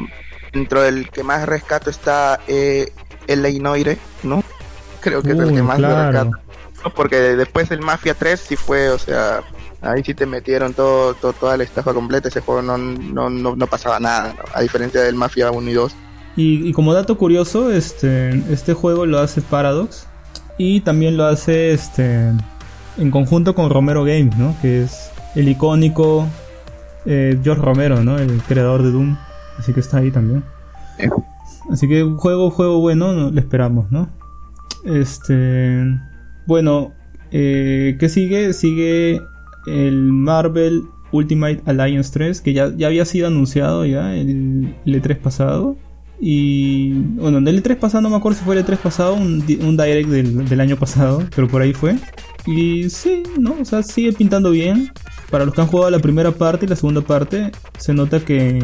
dentro 0.53 0.83
del 0.83 1.11
que 1.11 1.23
más 1.23 1.47
rescato 1.47 1.91
está 1.91 2.41
eh, 2.47 2.93
el 3.27 3.43
Leinoire, 3.43 3.99
¿no? 4.23 4.43
Creo 5.01 5.23
que 5.23 5.33
es 5.33 5.39
el 5.39 5.55
que 5.55 5.63
más 5.63 5.79
claro. 5.79 6.11
rescato. 6.11 6.43
Porque 6.95 7.17
después 7.17 7.71
el 7.71 7.81
Mafia 7.81 8.15
3 8.15 8.41
sí 8.41 8.57
fue, 8.57 8.89
o 8.91 8.99
sea, 8.99 9.43
ahí 9.83 10.03
sí 10.05 10.15
te 10.15 10.27
metieron 10.27 10.73
todo, 10.75 11.15
todo- 11.15 11.33
toda 11.33 11.57
la 11.57 11.65
estafa 11.65 11.93
completa, 11.93 12.29
ese 12.29 12.41
juego 12.41 12.63
no, 12.63 12.79
no, 12.79 13.29
no, 13.31 13.57
no 13.57 13.67
pasaba 13.67 13.99
nada, 14.01 14.35
¿no? 14.35 14.43
a 14.55 14.61
diferencia 14.63 15.03
del 15.03 15.15
Mafia 15.15 15.51
1 15.51 15.71
y 15.71 15.73
2. 15.75 15.93
Y, 16.37 16.69
y 16.69 16.73
como 16.73 16.95
dato 16.95 17.19
curioso, 17.19 17.71
este, 17.73 18.31
este 18.53 18.73
juego 18.75 19.05
lo 19.07 19.19
hace 19.19 19.43
Paradox 19.43 20.07
y 20.57 20.81
también 20.81 21.17
lo 21.17 21.25
hace 21.27 21.73
este, 21.73 22.31
en 22.97 23.11
conjunto 23.11 23.55
con 23.55 23.69
Romero 23.71 24.05
Games, 24.05 24.37
¿no? 24.39 24.55
Que 24.63 24.85
es 24.85 25.11
el 25.35 25.49
icónico 25.49 26.27
eh, 27.05 27.39
George 27.43 27.63
Romero, 27.63 28.03
¿no? 28.03 28.19
El 28.19 28.41
creador 28.43 28.83
de 28.83 28.93
Doom. 28.93 29.17
Así 29.59 29.73
que 29.75 29.81
está 29.81 29.99
ahí 29.99 30.11
también. 30.11 30.43
Eh. 30.99 31.11
Así 31.71 31.87
que 31.89 32.03
un 32.03 32.17
juego, 32.17 32.51
juego 32.51 32.81
bueno, 32.81 33.13
no, 33.13 33.31
le 33.31 33.41
esperamos, 33.41 33.91
¿no? 33.93 34.09
Este, 34.85 35.85
bueno, 36.47 36.93
eh, 37.31 37.97
¿qué 38.01 38.09
sigue? 38.09 38.53
Sigue 38.53 39.21
el 39.67 40.13
Marvel 40.13 40.85
Ultimate 41.13 41.63
Alliance 41.67 42.11
3, 42.13 42.41
que 42.41 42.53
ya, 42.53 42.75
ya 42.77 42.89
había 42.89 43.05
sido 43.05 43.27
anunciado 43.29 43.85
ya 43.85 44.15
el, 44.15 44.75
el 44.85 45.03
E3 45.03 45.19
pasado. 45.19 45.77
Y 46.21 46.93
bueno, 46.93 47.39
en 47.39 47.49
el 47.49 47.63
E3 47.63 47.77
pasado 47.77 48.03
no 48.03 48.11
me 48.11 48.17
acuerdo 48.17 48.39
si 48.39 48.45
fue 48.45 48.57
el 48.57 48.65
E3 48.65 48.77
pasado, 48.79 49.15
un, 49.15 49.45
un 49.61 49.77
direct 49.77 50.09
del, 50.09 50.49
del 50.49 50.61
año 50.61 50.77
pasado, 50.77 51.25
pero 51.35 51.49
por 51.49 51.63
ahí 51.63 51.73
fue. 51.73 51.97
Y 52.47 52.91
sí, 52.91 53.23
¿no? 53.39 53.57
O 53.61 53.65
sea, 53.65 53.83
sigue 53.83 54.13
pintando 54.13 54.51
bien. 54.51 54.91
Para 55.31 55.45
los 55.47 55.55
que 55.55 55.63
han 55.63 55.67
jugado 55.67 55.91
la 55.91 55.99
primera 55.99 56.31
parte 56.31 56.67
y 56.67 56.69
la 56.69 56.77
segunda 56.77 57.01
parte, 57.01 57.53
se 57.79 57.95
nota 57.95 58.21
que, 58.21 58.63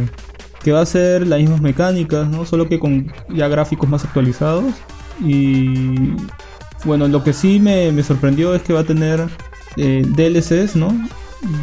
que 0.63 0.73
va 0.73 0.83
a 0.83 0.87
ser 0.87 1.27
las 1.27 1.41
mismas 1.41 1.63
mecánicas, 1.63 2.29
¿no? 2.29 2.45
Solo 2.45 2.69
que 2.69 2.79
con 2.79 3.11
ya 3.35 3.49
gráficos 3.49 3.89
más 3.89 4.05
actualizados. 4.05 4.75
Y 5.25 6.13
bueno, 6.85 7.09
lo 7.09 7.25
que 7.25 7.33
sí 7.33 7.59
me, 7.59 7.91
me 7.93 8.03
sorprendió 8.03 8.55
es 8.55 8.63
que 8.63 8.73
va 8.73 8.81
a 8.81 8.85
tener 8.85 9.27
eh, 9.77 10.03
DLCs, 10.07 10.77
¿no? 10.77 10.89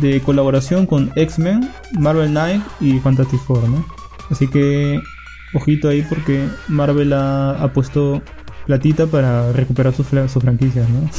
De 0.02 0.22
colaboración 0.22 0.86
con 0.86 1.12
X-Men, 1.16 1.70
Marvel 2.00 2.30
Knight 2.30 2.64
y 2.80 3.00
Fantastic 3.00 3.42
Four, 3.42 3.68
¿no? 3.70 3.86
Así 4.30 4.48
que 4.48 5.02
ojito 5.54 5.90
ahí 5.90 6.06
porque 6.08 6.48
Marvel 6.68 7.14
ha, 7.14 7.72
puesto 7.74 8.22
platita 8.66 9.08
para 9.08 9.52
recuperar 9.52 9.94
sus, 9.94 10.08
franquicias, 10.08 10.90
¿no? 10.90 11.10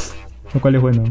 Lo 0.55 0.61
cual 0.61 0.75
es 0.77 0.81
bueno. 0.81 1.05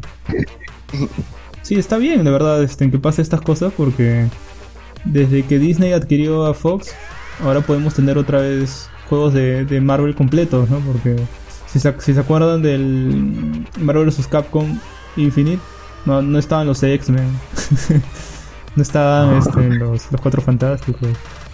Sí, 1.61 1.75
está 1.75 1.97
bien, 1.97 2.23
de 2.23 2.31
verdad, 2.31 2.61
este, 2.63 2.89
que 2.91 2.99
pase 2.99 3.21
estas 3.21 3.41
cosas 3.41 3.73
porque 3.75 4.27
desde 5.03 5.43
que 5.43 5.59
Disney 5.59 5.93
adquirió 5.93 6.45
a 6.45 6.53
Fox, 6.53 6.93
ahora 7.43 7.61
podemos 7.61 7.93
tener 7.93 8.17
otra 8.17 8.39
vez 8.39 8.89
juegos 9.09 9.33
de, 9.33 9.65
de 9.65 9.81
Marvel 9.81 10.15
completos, 10.15 10.69
¿no? 10.69 10.79
Porque 10.79 11.15
si 11.67 11.79
se, 11.79 11.93
si 11.99 12.13
se 12.13 12.19
acuerdan 12.19 12.61
del 12.61 13.65
Marvel 13.79 14.05
vs. 14.05 14.27
Capcom 14.27 14.79
Infinite, 15.15 15.61
no, 16.05 16.21
no 16.21 16.37
estaban 16.37 16.67
los 16.67 16.81
X-Men, 16.83 17.29
no 18.75 18.81
estaban 18.81 19.37
este, 19.37 19.69
los, 19.69 20.11
los 20.11 20.21
Cuatro 20.21 20.41
Fantásticos. 20.41 21.09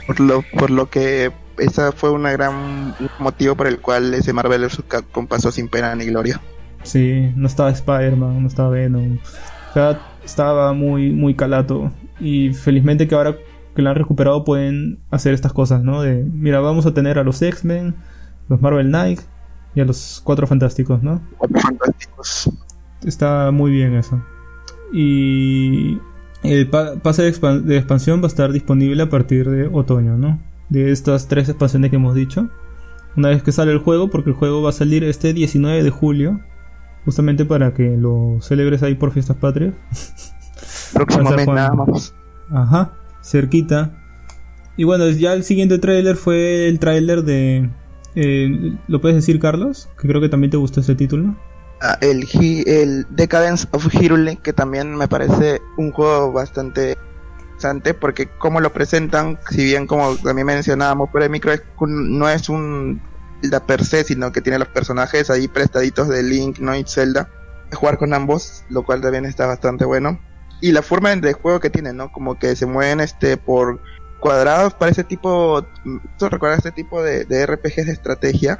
Por 0.07 0.19
lo, 0.19 0.43
por 0.57 0.71
lo 0.71 0.89
que 0.89 1.31
esa 1.57 1.91
fue 1.91 2.11
una 2.11 2.31
gran 2.31 2.95
motivo 3.19 3.55
por 3.55 3.67
el 3.67 3.79
cual 3.79 4.13
ese 4.13 4.33
Marvel 4.33 4.65
vs. 4.65 4.83
Capcom 4.87 5.27
pasó 5.27 5.51
sin 5.51 5.67
pena 5.67 5.95
ni 5.95 6.05
gloria. 6.05 6.41
Sí, 6.83 7.31
no 7.35 7.47
estaba 7.47 7.69
Spider-Man, 7.69 8.41
no 8.41 8.47
estaba 8.47 8.69
Venom. 8.69 9.19
O 9.69 9.73
sea, 9.73 10.01
estaba 10.25 10.73
muy, 10.73 11.11
muy 11.11 11.35
calato. 11.35 11.91
Y 12.19 12.53
felizmente 12.53 13.07
que 13.07 13.15
ahora 13.15 13.35
que 13.75 13.81
la 13.81 13.91
han 13.91 13.95
recuperado 13.95 14.43
pueden 14.43 14.99
hacer 15.11 15.33
estas 15.33 15.53
cosas, 15.53 15.83
¿no? 15.83 16.01
De, 16.01 16.23
mira, 16.23 16.59
vamos 16.59 16.85
a 16.85 16.93
tener 16.93 17.19
a 17.19 17.23
los 17.23 17.41
X-Men, 17.41 17.95
los 18.49 18.61
Marvel 18.61 18.87
Knight 18.87 19.21
y 19.75 19.81
a 19.81 19.85
los 19.85 20.21
Cuatro 20.23 20.47
Fantásticos, 20.47 21.01
¿no? 21.01 21.21
Cuatro 21.37 21.59
fantásticos. 21.59 22.49
Está 23.05 23.51
muy 23.51 23.71
bien 23.71 23.95
eso. 23.95 24.21
Y 24.93 25.99
el 26.43 26.67
pa- 26.69 26.95
pase 27.01 27.23
de, 27.23 27.33
expan- 27.33 27.61
de 27.63 27.77
expansión 27.77 28.19
va 28.21 28.25
a 28.25 28.27
estar 28.27 28.51
disponible 28.51 29.01
a 29.03 29.09
partir 29.09 29.49
de 29.49 29.67
otoño, 29.71 30.17
¿no? 30.17 30.39
De 30.69 30.91
estas 30.91 31.27
tres 31.27 31.49
expansiones 31.49 31.89
que 31.89 31.95
hemos 31.97 32.15
dicho. 32.15 32.49
Una 33.17 33.29
vez 33.29 33.43
que 33.43 33.51
sale 33.51 33.71
el 33.71 33.79
juego, 33.79 34.09
porque 34.09 34.29
el 34.29 34.35
juego 34.35 34.61
va 34.61 34.69
a 34.69 34.73
salir 34.73 35.03
este 35.03 35.33
19 35.33 35.83
de 35.83 35.89
julio. 35.89 36.39
Justamente 37.05 37.45
para 37.45 37.73
que 37.73 37.97
lo 37.97 38.37
celebres 38.41 38.83
ahí 38.83 38.95
por 38.95 39.11
fiestas 39.11 39.37
patrias. 39.37 39.73
Cuando- 40.93 41.53
nada 41.55 41.73
más. 41.73 42.13
Ajá, 42.51 42.91
cerquita. 43.21 43.97
Y 44.77 44.83
bueno, 44.83 45.09
ya 45.09 45.33
el 45.33 45.43
siguiente 45.43 45.79
tráiler 45.79 46.15
fue 46.15 46.67
el 46.67 46.79
tráiler 46.79 47.23
de... 47.23 47.69
eh, 48.15 48.77
¿Lo 48.87 49.01
puedes 49.01 49.15
decir, 49.15 49.39
Carlos? 49.39 49.89
Que 49.99 50.07
creo 50.07 50.21
que 50.21 50.29
también 50.29 50.51
te 50.51 50.57
gustó 50.57 50.79
ese 50.81 50.95
título. 50.95 51.35
El, 52.01 52.27
el 52.67 53.07
Decadence 53.09 53.67
of 53.71 53.87
Hyrule, 53.87 54.37
que 54.37 54.53
también 54.53 54.95
me 54.95 55.07
parece 55.07 55.61
un 55.77 55.91
juego 55.91 56.31
bastante 56.31 56.97
interesante 57.61 57.93
porque 57.93 58.27
como 58.27 58.59
lo 58.59 58.71
presentan, 58.71 59.39
si 59.49 59.63
bien 59.63 59.87
como 59.87 60.15
también 60.17 60.47
mencionábamos 60.47 61.09
por 61.09 61.23
el 61.23 61.29
micro, 61.29 61.51
es 61.51 61.61
no 61.79 62.29
es 62.29 62.49
un 62.49 63.01
Zelda 63.41 63.65
per 63.65 63.83
se, 63.83 64.03
sino 64.03 64.31
que 64.31 64.41
tiene 64.41 64.59
los 64.59 64.67
personajes 64.67 65.29
ahí 65.29 65.47
prestaditos 65.47 66.07
de 66.07 66.23
Link, 66.23 66.59
no 66.59 66.75
y 66.75 66.83
Zelda. 66.83 67.29
Jugar 67.73 67.97
con 67.97 68.13
ambos, 68.13 68.63
lo 68.69 68.83
cual 68.83 69.01
también 69.01 69.25
está 69.25 69.45
bastante 69.45 69.85
bueno. 69.85 70.19
Y 70.61 70.73
la 70.73 70.81
forma 70.81 71.15
de 71.15 71.33
juego 71.33 71.59
que 71.59 71.69
tiene, 71.69 71.93
¿no? 71.93 72.11
Como 72.11 72.37
que 72.37 72.55
se 72.55 72.65
mueven 72.65 72.99
este 72.99 73.37
por 73.37 73.81
cuadrados, 74.19 74.73
parece 74.73 75.03
tipo... 75.03 75.65
¿Tú 76.19 76.29
este 76.55 76.71
tipo 76.71 77.01
de, 77.01 77.25
de 77.25 77.45
RPGs 77.45 77.87
de 77.87 77.93
estrategia? 77.93 78.59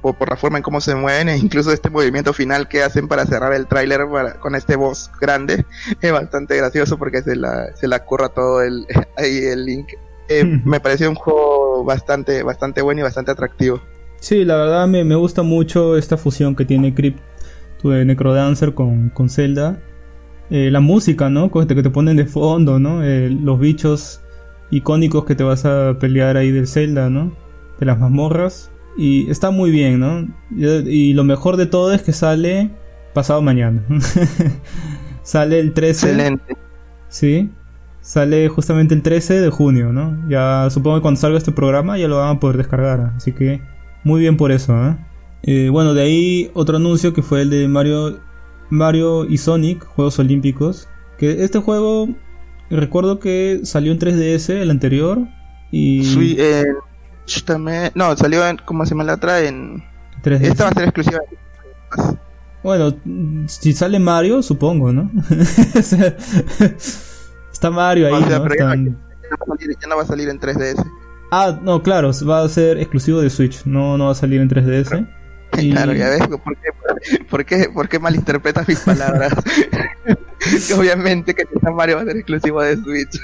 Por, 0.00 0.16
por 0.16 0.30
la 0.30 0.36
forma 0.36 0.58
en 0.58 0.62
cómo 0.62 0.80
se 0.80 0.94
mueven 0.94 1.28
e 1.28 1.36
incluso 1.36 1.72
este 1.72 1.90
movimiento 1.90 2.32
final 2.32 2.68
que 2.68 2.82
hacen 2.82 3.08
para 3.08 3.26
cerrar 3.26 3.52
el 3.52 3.66
tráiler 3.66 4.02
con 4.40 4.54
este 4.54 4.76
boss 4.76 5.10
grande 5.20 5.66
es 6.00 6.12
bastante 6.12 6.56
gracioso 6.56 6.96
porque 6.96 7.22
se 7.22 7.34
la, 7.34 7.74
se 7.74 7.88
la 7.88 8.04
curra 8.04 8.28
todo 8.28 8.62
el, 8.62 8.86
ahí 9.16 9.38
el 9.38 9.64
link. 9.64 9.88
Eh, 10.28 10.44
me 10.64 10.80
pareció 10.80 11.08
un 11.08 11.16
juego 11.16 11.84
bastante, 11.84 12.42
bastante 12.42 12.82
bueno 12.82 13.00
y 13.00 13.04
bastante 13.04 13.30
atractivo. 13.30 13.80
Sí, 14.18 14.44
la 14.44 14.56
verdad 14.56 14.86
me, 14.88 15.04
me 15.04 15.14
gusta 15.14 15.42
mucho 15.42 15.96
esta 15.96 16.16
fusión 16.16 16.56
que 16.56 16.64
tiene 16.64 16.94
Crypt 16.94 17.20
de 17.90 18.04
Necrodancer 18.04 18.74
con, 18.74 19.10
con 19.10 19.28
Zelda. 19.28 19.80
Eh, 20.50 20.70
la 20.70 20.80
música, 20.80 21.28
¿no? 21.28 21.50
Con 21.50 21.62
este 21.62 21.74
que 21.74 21.82
te 21.82 21.90
ponen 21.90 22.16
de 22.16 22.26
fondo, 22.26 22.78
¿no? 22.78 23.02
Eh, 23.02 23.30
los 23.30 23.58
bichos 23.58 24.20
icónicos 24.70 25.24
que 25.24 25.34
te 25.34 25.42
vas 25.42 25.64
a 25.64 25.96
pelear 25.98 26.36
ahí 26.36 26.50
del 26.50 26.68
Zelda, 26.68 27.10
¿no? 27.10 27.32
De 27.80 27.86
las 27.86 27.98
mazmorras. 27.98 28.70
Y 28.96 29.30
está 29.30 29.50
muy 29.50 29.70
bien, 29.70 30.00
¿no? 30.00 30.26
Y, 30.50 31.12
lo 31.12 31.24
mejor 31.24 31.56
de 31.56 31.66
todo 31.66 31.92
es 31.92 32.02
que 32.02 32.12
sale 32.12 32.70
pasado 33.12 33.42
mañana. 33.42 33.82
sale 35.22 35.60
el 35.60 35.74
13. 35.74 36.08
Excelente. 36.08 36.56
Sí. 37.08 37.50
Sale 38.00 38.48
justamente 38.48 38.94
el 38.94 39.02
13 39.02 39.40
de 39.40 39.50
junio, 39.50 39.92
¿no? 39.92 40.16
Ya 40.28 40.68
supongo 40.70 40.96
que 40.96 41.02
cuando 41.02 41.20
salga 41.20 41.38
este 41.38 41.52
programa 41.52 41.98
ya 41.98 42.08
lo 42.08 42.18
van 42.18 42.36
a 42.36 42.40
poder 42.40 42.56
descargar. 42.56 43.12
Así 43.16 43.32
que 43.32 43.60
muy 44.04 44.20
bien 44.20 44.36
por 44.36 44.52
eso, 44.52 44.72
¿eh? 44.86 44.96
Eh, 45.42 45.68
bueno, 45.70 45.94
de 45.94 46.02
ahí 46.02 46.50
otro 46.54 46.76
anuncio 46.76 47.12
que 47.12 47.22
fue 47.22 47.42
el 47.42 47.50
de 47.50 47.68
Mario, 47.68 48.18
Mario 48.70 49.24
y 49.24 49.38
Sonic, 49.38 49.84
Juegos 49.84 50.18
Olímpicos. 50.18 50.88
Que 51.18 51.44
este 51.44 51.58
juego, 51.58 52.08
recuerdo 52.70 53.18
que 53.18 53.60
salió 53.64 53.92
en 53.92 53.98
3DS, 53.98 54.50
el 54.50 54.70
anterior. 54.70 55.18
Y 55.70 56.38
eh, 56.38 56.64
también, 57.44 57.90
no, 57.94 58.16
salió 58.16 58.46
en, 58.46 58.56
¿cómo 58.64 58.84
se 58.84 58.90
llama 58.90 59.04
la 59.04 59.14
otra? 59.14 59.40
En, 59.40 59.82
3DS. 60.22 60.42
esta 60.42 60.64
va 60.64 60.70
a 60.70 60.74
ser 60.74 60.84
exclusiva. 60.84 61.18
Bueno, 62.62 62.96
si 63.46 63.72
sale 63.72 63.98
Mario, 63.98 64.42
supongo, 64.42 64.92
¿no? 64.92 65.10
Está 67.52 67.70
Mario 67.70 68.08
ahí, 68.08 68.12
O 68.14 68.26
sea, 68.26 68.38
¿no? 68.40 68.46
Están- 68.46 68.84
no, 68.84 68.90
ya 69.22 69.28
no 69.30 69.36
va 69.38 69.54
a 69.54 69.56
salir, 69.56 69.76
ya 69.80 69.88
no 69.88 69.96
va 69.96 70.02
a 70.02 70.06
salir 70.06 70.28
en 70.28 70.40
3DS. 70.40 70.84
Ah, 71.30 71.58
no, 71.62 71.82
claro, 71.82 72.10
va 72.28 72.42
a 72.44 72.48
ser 72.48 72.78
exclusivo 72.78 73.20
de 73.20 73.30
Switch, 73.30 73.64
no, 73.64 73.96
no 73.98 74.06
va 74.06 74.12
a 74.12 74.14
salir 74.14 74.40
en 74.40 74.48
3DS. 74.48 75.00
Y- 75.00 75.06
Claro, 75.72 75.92
ya 75.94 76.10
ves, 76.10 76.26
¿por 76.28 76.56
qué, 76.56 76.68
por 77.30 77.44
qué, 77.44 77.70
por 77.72 77.88
qué 77.88 77.98
malinterpretas 77.98 78.68
mis 78.68 78.80
palabras? 78.80 79.32
Que 80.68 80.74
Obviamente 80.78 81.34
que 81.34 81.44
Mario 81.72 81.96
va 81.96 82.02
a 82.02 82.04
ser 82.04 82.16
exclusivo 82.16 82.60
de 82.62 82.76
Switch. 82.76 83.18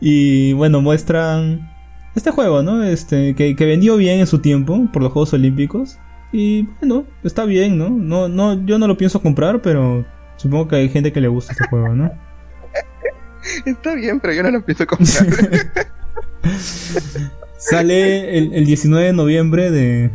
Y 0.00 0.52
bueno, 0.54 0.80
muestran 0.80 1.68
este 2.14 2.30
juego, 2.30 2.62
¿no? 2.62 2.82
Este, 2.84 3.34
que, 3.34 3.56
que 3.56 3.64
vendió 3.66 3.96
bien 3.96 4.20
en 4.20 4.26
su 4.26 4.40
tiempo 4.40 4.88
por 4.92 5.02
los 5.02 5.12
Juegos 5.12 5.32
Olímpicos. 5.32 5.98
Y 6.32 6.62
bueno, 6.80 7.04
está 7.24 7.44
bien, 7.44 7.78
¿no? 7.78 7.88
No, 7.90 8.28
no, 8.28 8.64
yo 8.66 8.78
no 8.78 8.86
lo 8.88 8.96
pienso 8.96 9.20
comprar, 9.22 9.62
pero 9.62 10.04
supongo 10.36 10.68
que 10.68 10.76
hay 10.76 10.88
gente 10.88 11.12
que 11.12 11.20
le 11.20 11.28
gusta 11.28 11.52
este 11.52 11.66
juego, 11.68 11.88
¿no? 11.94 12.10
Está 13.64 13.94
bien, 13.94 14.18
pero 14.20 14.34
yo 14.34 14.42
no 14.42 14.50
lo 14.50 14.56
empiezo 14.58 14.86
comprar. 14.86 15.26
Sale 17.58 18.36
el, 18.38 18.52
el 18.54 18.66
19 18.66 19.06
de 19.06 19.12
noviembre 19.12 19.70
de, 19.70 20.10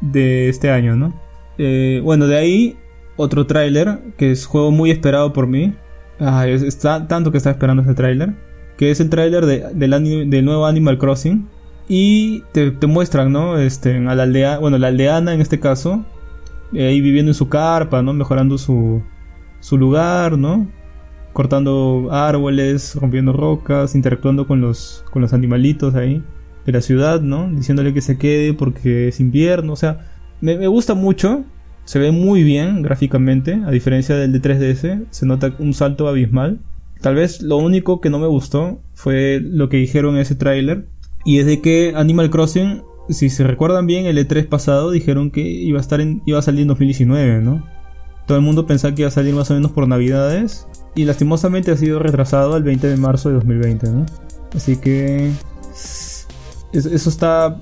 de 0.00 0.48
este 0.48 0.70
año, 0.70 0.96
¿no? 0.96 1.12
Eh, 1.58 2.00
bueno, 2.02 2.26
de 2.26 2.38
ahí 2.38 2.78
otro 3.16 3.46
tráiler, 3.46 3.98
que 4.16 4.30
es 4.30 4.46
juego 4.46 4.70
muy 4.70 4.90
esperado 4.90 5.32
por 5.32 5.46
mí. 5.46 5.74
Ah, 6.18 6.46
es, 6.48 6.62
es 6.62 6.78
ta- 6.78 7.06
tanto 7.06 7.30
que 7.30 7.38
estaba 7.38 7.52
esperando 7.52 7.82
este 7.82 7.94
tráiler. 7.94 8.34
Que 8.80 8.90
es 8.90 8.98
el 8.98 9.10
tráiler 9.10 9.44
de, 9.44 9.74
del, 9.74 10.42
nuevo 10.42 10.64
Animal 10.64 10.96
Crossing. 10.96 11.46
Y 11.86 12.40
te, 12.52 12.70
te 12.70 12.86
muestran, 12.86 13.30
¿no? 13.30 13.58
Este, 13.58 13.94
a 13.94 14.14
la 14.14 14.22
aldea, 14.22 14.56
bueno, 14.56 14.78
la 14.78 14.86
aldeana 14.86 15.34
en 15.34 15.42
este 15.42 15.60
caso, 15.60 16.02
eh, 16.72 16.86
ahí 16.86 17.02
viviendo 17.02 17.30
en 17.30 17.34
su 17.34 17.50
carpa, 17.50 18.00
¿no? 18.00 18.14
Mejorando 18.14 18.56
su, 18.56 19.02
su 19.60 19.76
lugar, 19.76 20.38
¿no? 20.38 20.66
Cortando 21.34 22.08
árboles, 22.10 22.94
rompiendo 22.94 23.34
rocas, 23.34 23.94
interactuando 23.94 24.46
con 24.46 24.62
los, 24.62 25.04
con 25.10 25.20
los 25.20 25.34
animalitos 25.34 25.94
ahí 25.94 26.24
de 26.64 26.72
la 26.72 26.80
ciudad, 26.80 27.20
¿no? 27.20 27.50
Diciéndole 27.50 27.92
que 27.92 28.00
se 28.00 28.16
quede 28.16 28.54
porque 28.54 29.08
es 29.08 29.20
invierno, 29.20 29.74
o 29.74 29.76
sea, 29.76 30.10
me, 30.40 30.56
me 30.56 30.68
gusta 30.68 30.94
mucho, 30.94 31.44
se 31.84 31.98
ve 31.98 32.12
muy 32.12 32.44
bien 32.44 32.80
gráficamente, 32.80 33.60
a 33.62 33.70
diferencia 33.72 34.16
del 34.16 34.32
de 34.32 34.40
3DS, 34.40 35.04
se 35.10 35.26
nota 35.26 35.52
un 35.58 35.74
salto 35.74 36.08
abismal. 36.08 36.60
Tal 37.00 37.14
vez 37.14 37.40
lo 37.42 37.56
único 37.56 38.00
que 38.00 38.10
no 38.10 38.18
me 38.18 38.26
gustó 38.26 38.80
fue 38.94 39.40
lo 39.42 39.68
que 39.68 39.78
dijeron 39.78 40.14
en 40.16 40.20
ese 40.22 40.34
tráiler, 40.34 40.86
y 41.24 41.38
es 41.38 41.46
de 41.46 41.60
que 41.60 41.92
Animal 41.96 42.30
Crossing, 42.30 42.82
si 43.08 43.30
se 43.30 43.44
recuerdan 43.44 43.86
bien, 43.86 44.06
el 44.06 44.18
E3 44.18 44.46
pasado 44.48 44.90
dijeron 44.90 45.30
que 45.30 45.40
iba 45.40 45.78
a 45.78 45.80
estar 45.80 46.00
en, 46.00 46.22
iba 46.26 46.38
a 46.38 46.42
salir 46.42 46.62
en 46.62 46.68
2019, 46.68 47.40
¿no? 47.42 47.66
Todo 48.26 48.38
el 48.38 48.44
mundo 48.44 48.66
pensaba 48.66 48.94
que 48.94 49.02
iba 49.02 49.08
a 49.08 49.12
salir 49.12 49.34
más 49.34 49.50
o 49.50 49.54
menos 49.54 49.72
por 49.72 49.88
Navidades, 49.88 50.66
y 50.94 51.04
lastimosamente 51.04 51.70
ha 51.70 51.76
sido 51.76 51.98
retrasado 51.98 52.54
al 52.54 52.62
20 52.62 52.86
de 52.88 52.96
marzo 52.96 53.28
de 53.30 53.36
2020, 53.36 53.90
¿no? 53.90 54.06
Así 54.54 54.76
que 54.76 55.30
es- 55.72 56.26
eso 56.72 57.08
está 57.08 57.56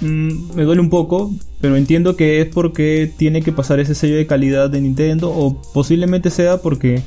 mm, 0.00 0.54
me 0.54 0.62
duele 0.62 0.80
un 0.80 0.90
poco, 0.90 1.32
pero 1.60 1.76
entiendo 1.76 2.14
que 2.14 2.40
es 2.40 2.46
porque 2.46 3.12
tiene 3.16 3.42
que 3.42 3.50
pasar 3.52 3.80
ese 3.80 3.94
sello 3.96 4.16
de 4.16 4.26
calidad 4.28 4.70
de 4.70 4.80
Nintendo 4.80 5.30
o 5.30 5.60
posiblemente 5.74 6.30
sea 6.30 6.58
porque 6.58 7.02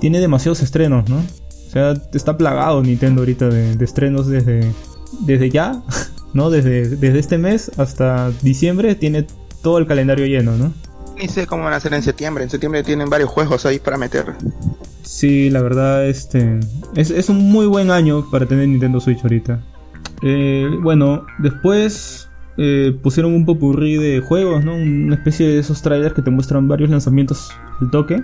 tiene 0.00 0.20
demasiados 0.20 0.62
estrenos, 0.62 1.08
¿no? 1.08 1.18
O 1.18 1.70
sea, 1.72 1.94
está 2.12 2.36
plagado 2.36 2.82
Nintendo 2.82 3.22
ahorita 3.22 3.48
de, 3.48 3.76
de 3.76 3.84
estrenos 3.84 4.26
desde 4.26 4.72
desde 5.20 5.50
ya, 5.50 5.82
¿no? 6.34 6.50
Desde, 6.50 6.88
desde 6.88 7.18
este 7.18 7.38
mes 7.38 7.70
hasta 7.78 8.30
diciembre 8.42 8.94
tiene 8.94 9.26
todo 9.62 9.78
el 9.78 9.86
calendario 9.86 10.26
lleno, 10.26 10.56
¿no? 10.56 10.72
Ni 11.16 11.28
sé 11.28 11.46
cómo 11.46 11.64
van 11.64 11.74
a 11.74 11.76
hacer 11.76 11.92
en 11.92 12.02
septiembre. 12.02 12.44
En 12.44 12.50
septiembre 12.50 12.82
tienen 12.82 13.10
varios 13.10 13.28
juegos 13.28 13.66
ahí 13.66 13.78
para 13.78 13.98
meter. 13.98 14.34
Sí, 15.02 15.50
la 15.50 15.60
verdad, 15.60 16.06
este 16.06 16.60
es, 16.96 17.10
es 17.10 17.28
un 17.28 17.50
muy 17.50 17.66
buen 17.66 17.90
año 17.90 18.30
para 18.30 18.46
tener 18.46 18.68
Nintendo 18.68 19.00
Switch 19.00 19.22
ahorita. 19.22 19.60
Eh, 20.22 20.70
bueno, 20.82 21.26
después 21.38 22.30
eh, 22.56 22.96
pusieron 23.02 23.34
un 23.34 23.44
popurrí 23.44 23.96
de 23.96 24.20
juegos, 24.20 24.64
¿no? 24.64 24.74
Una 24.74 25.14
especie 25.14 25.46
de 25.46 25.58
esos 25.58 25.82
trailers 25.82 26.14
que 26.14 26.22
te 26.22 26.30
muestran 26.30 26.68
varios 26.68 26.88
lanzamientos 26.88 27.50
al 27.80 27.90
toque. 27.90 28.22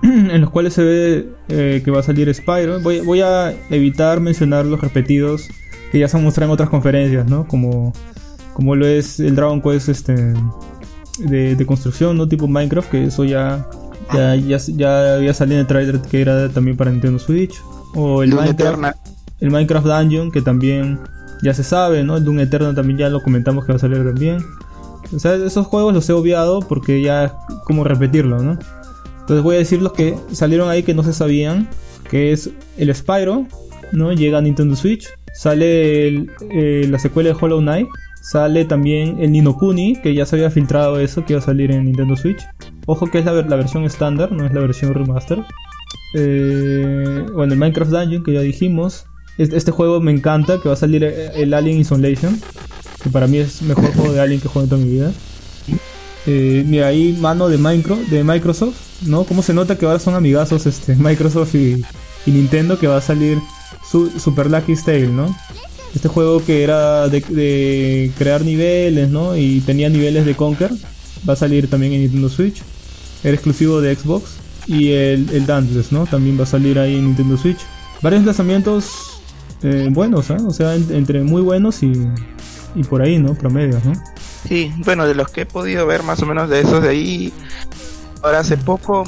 en 0.02 0.40
los 0.40 0.50
cuales 0.50 0.74
se 0.74 0.82
ve 0.82 1.28
eh, 1.48 1.82
que 1.84 1.90
va 1.90 2.00
a 2.00 2.02
salir 2.02 2.32
Spyro. 2.34 2.80
Voy, 2.80 3.00
voy 3.00 3.20
a 3.20 3.52
evitar 3.70 4.20
mencionar 4.20 4.64
los 4.66 4.80
repetidos 4.80 5.48
que 5.92 5.98
ya 5.98 6.08
se 6.08 6.16
han 6.16 6.24
mostrado 6.24 6.50
en 6.50 6.54
otras 6.54 6.70
conferencias, 6.70 7.28
¿no? 7.28 7.46
Como, 7.46 7.92
como 8.54 8.76
lo 8.76 8.86
es 8.86 9.20
el 9.20 9.34
Dragon 9.34 9.60
Quest 9.60 9.88
este, 9.88 10.34
de, 11.18 11.56
de 11.56 11.66
construcción, 11.66 12.16
¿no? 12.16 12.28
Tipo 12.28 12.46
Minecraft, 12.46 12.90
que 12.90 13.04
eso 13.04 13.24
ya, 13.24 13.66
ya, 14.14 14.36
ya, 14.36 14.58
ya 14.58 15.14
había 15.16 15.34
salido 15.34 15.56
en 15.56 15.60
el 15.62 15.66
trailer 15.66 16.00
que 16.00 16.20
era 16.20 16.48
también 16.48 16.76
para 16.76 16.90
Nintendo 16.90 17.18
Switch. 17.18 17.60
O 17.94 18.22
el 18.22 18.30
Doom 18.30 18.42
Minecraft, 18.42 18.96
el 19.40 19.50
Minecraft 19.50 19.86
Dungeon, 19.86 20.30
que 20.30 20.42
también 20.42 21.00
ya 21.42 21.54
se 21.54 21.64
sabe, 21.64 22.04
¿no? 22.04 22.16
El 22.16 22.24
Doom 22.24 22.40
Eternal 22.40 22.74
también 22.74 22.98
ya 22.98 23.08
lo 23.08 23.22
comentamos 23.22 23.64
que 23.64 23.72
va 23.72 23.76
a 23.76 23.80
salir 23.80 24.04
también. 24.04 24.38
O 25.14 25.18
sea, 25.18 25.34
esos 25.34 25.66
juegos 25.66 25.92
los 25.92 26.08
he 26.08 26.12
obviado 26.12 26.60
porque 26.60 27.02
ya 27.02 27.24
es 27.24 27.32
como 27.64 27.82
repetirlo, 27.82 28.40
¿no? 28.42 28.58
Entonces 29.30 29.44
voy 29.44 29.54
a 29.54 29.58
decir 29.60 29.80
los 29.80 29.92
que 29.92 30.16
salieron 30.32 30.68
ahí 30.68 30.82
que 30.82 30.92
no 30.92 31.04
se 31.04 31.12
sabían, 31.12 31.68
que 32.10 32.32
es 32.32 32.50
el 32.76 32.92
Spyro, 32.92 33.46
¿no? 33.92 34.12
Llega 34.12 34.38
a 34.38 34.40
Nintendo 34.40 34.74
Switch. 34.74 35.06
Sale 35.32 36.26
eh, 36.50 36.88
la 36.90 36.98
secuela 36.98 37.28
de 37.28 37.36
Hollow 37.40 37.60
Knight. 37.60 37.86
Sale 38.22 38.64
también 38.64 39.18
el 39.20 39.30
Nino 39.30 39.56
Kuni, 39.56 39.94
que 40.02 40.14
ya 40.14 40.26
se 40.26 40.34
había 40.34 40.50
filtrado 40.50 40.98
eso, 40.98 41.24
que 41.24 41.34
iba 41.34 41.40
a 41.40 41.44
salir 41.44 41.70
en 41.70 41.84
Nintendo 41.84 42.16
Switch. 42.16 42.40
Ojo 42.86 43.08
que 43.08 43.20
es 43.20 43.24
la 43.24 43.32
versión 43.32 43.84
estándar, 43.84 44.32
no 44.32 44.44
es 44.44 44.52
la 44.52 44.62
versión 44.62 44.94
remaster. 44.94 45.44
Eh, 46.16 47.24
bueno, 47.32 47.52
el 47.52 47.58
Minecraft 47.60 47.92
Dungeon, 47.92 48.24
que 48.24 48.32
ya 48.32 48.40
dijimos. 48.40 49.06
Este, 49.38 49.56
este 49.56 49.70
juego 49.70 50.00
me 50.00 50.10
encanta, 50.10 50.58
que 50.60 50.68
va 50.68 50.72
a 50.72 50.76
salir 50.76 51.04
eh, 51.04 51.30
el 51.36 51.54
Alien 51.54 51.78
Isolation. 51.78 52.36
Que 53.00 53.10
para 53.10 53.28
mí 53.28 53.38
es 53.38 53.62
el 53.62 53.68
mejor 53.68 53.94
juego 53.94 54.12
de 54.12 54.20
Alien 54.22 54.40
que 54.40 54.48
he 54.48 54.50
jugado 54.50 54.64
en 54.64 54.70
toda 54.70 54.82
mi 54.82 54.90
vida. 54.90 55.12
Eh, 56.26 56.64
mira, 56.66 56.88
ahí 56.88 57.16
mano 57.18 57.48
de, 57.48 57.56
Micro, 57.58 57.98
de 58.10 58.22
Microsoft, 58.24 58.76
¿no? 59.06 59.24
Cómo 59.24 59.42
se 59.42 59.54
nota 59.54 59.76
que 59.78 59.86
ahora 59.86 59.98
son 59.98 60.14
amigazos 60.14 60.66
este, 60.66 60.94
Microsoft 60.96 61.54
y, 61.54 61.82
Nintendo, 62.26 62.78
que 62.78 62.86
va 62.86 62.98
a 62.98 63.00
salir 63.00 63.38
su, 63.90 64.10
Super 64.20 64.50
Lucky 64.50 64.74
Tale, 64.76 65.08
¿no? 65.08 65.34
Este 65.94 66.08
juego 66.08 66.44
que 66.44 66.62
era 66.62 67.08
de, 67.08 68.12
crear 68.16 68.42
niveles, 68.44 69.08
¿no? 69.08 69.36
Y 69.36 69.60
tenía 69.62 69.88
niveles 69.88 70.24
de 70.26 70.34
Conquer, 70.36 70.70
va 71.28 71.32
a 71.32 71.36
salir 71.36 71.68
también 71.68 71.92
en 71.94 72.02
Nintendo 72.02 72.28
Switch. 72.28 72.62
Era 73.24 73.34
exclusivo 73.34 73.80
de 73.80 73.94
Xbox. 73.96 74.32
Y 74.66 74.90
el, 74.92 75.28
el 75.30 75.46
Dauntless, 75.46 75.90
¿no? 75.90 76.06
También 76.06 76.38
va 76.38 76.44
a 76.44 76.46
salir 76.46 76.78
ahí 76.78 76.94
en 76.94 77.06
Nintendo 77.06 77.36
Switch. 77.36 77.58
Varios 78.02 78.24
lanzamientos 78.24 78.90
eh, 79.62 79.88
buenos, 79.90 80.30
¿eh? 80.30 80.36
O 80.46 80.52
sea, 80.52 80.76
en- 80.76 80.86
entre 80.94 81.22
muy 81.22 81.42
buenos 81.42 81.82
y, 81.82 81.90
y 82.76 82.84
por 82.84 83.02
ahí, 83.02 83.18
¿no? 83.18 83.34
Promedios, 83.34 83.84
¿no? 83.84 83.92
Sí, 84.46 84.72
bueno, 84.78 85.06
de 85.06 85.14
los 85.14 85.30
que 85.30 85.42
he 85.42 85.46
podido 85.46 85.86
ver 85.86 86.02
más 86.02 86.22
o 86.22 86.26
menos 86.26 86.48
de 86.48 86.60
esos 86.60 86.82
de 86.82 86.88
ahí. 86.88 87.32
Ahora 88.22 88.40
hace 88.40 88.56
poco 88.56 89.04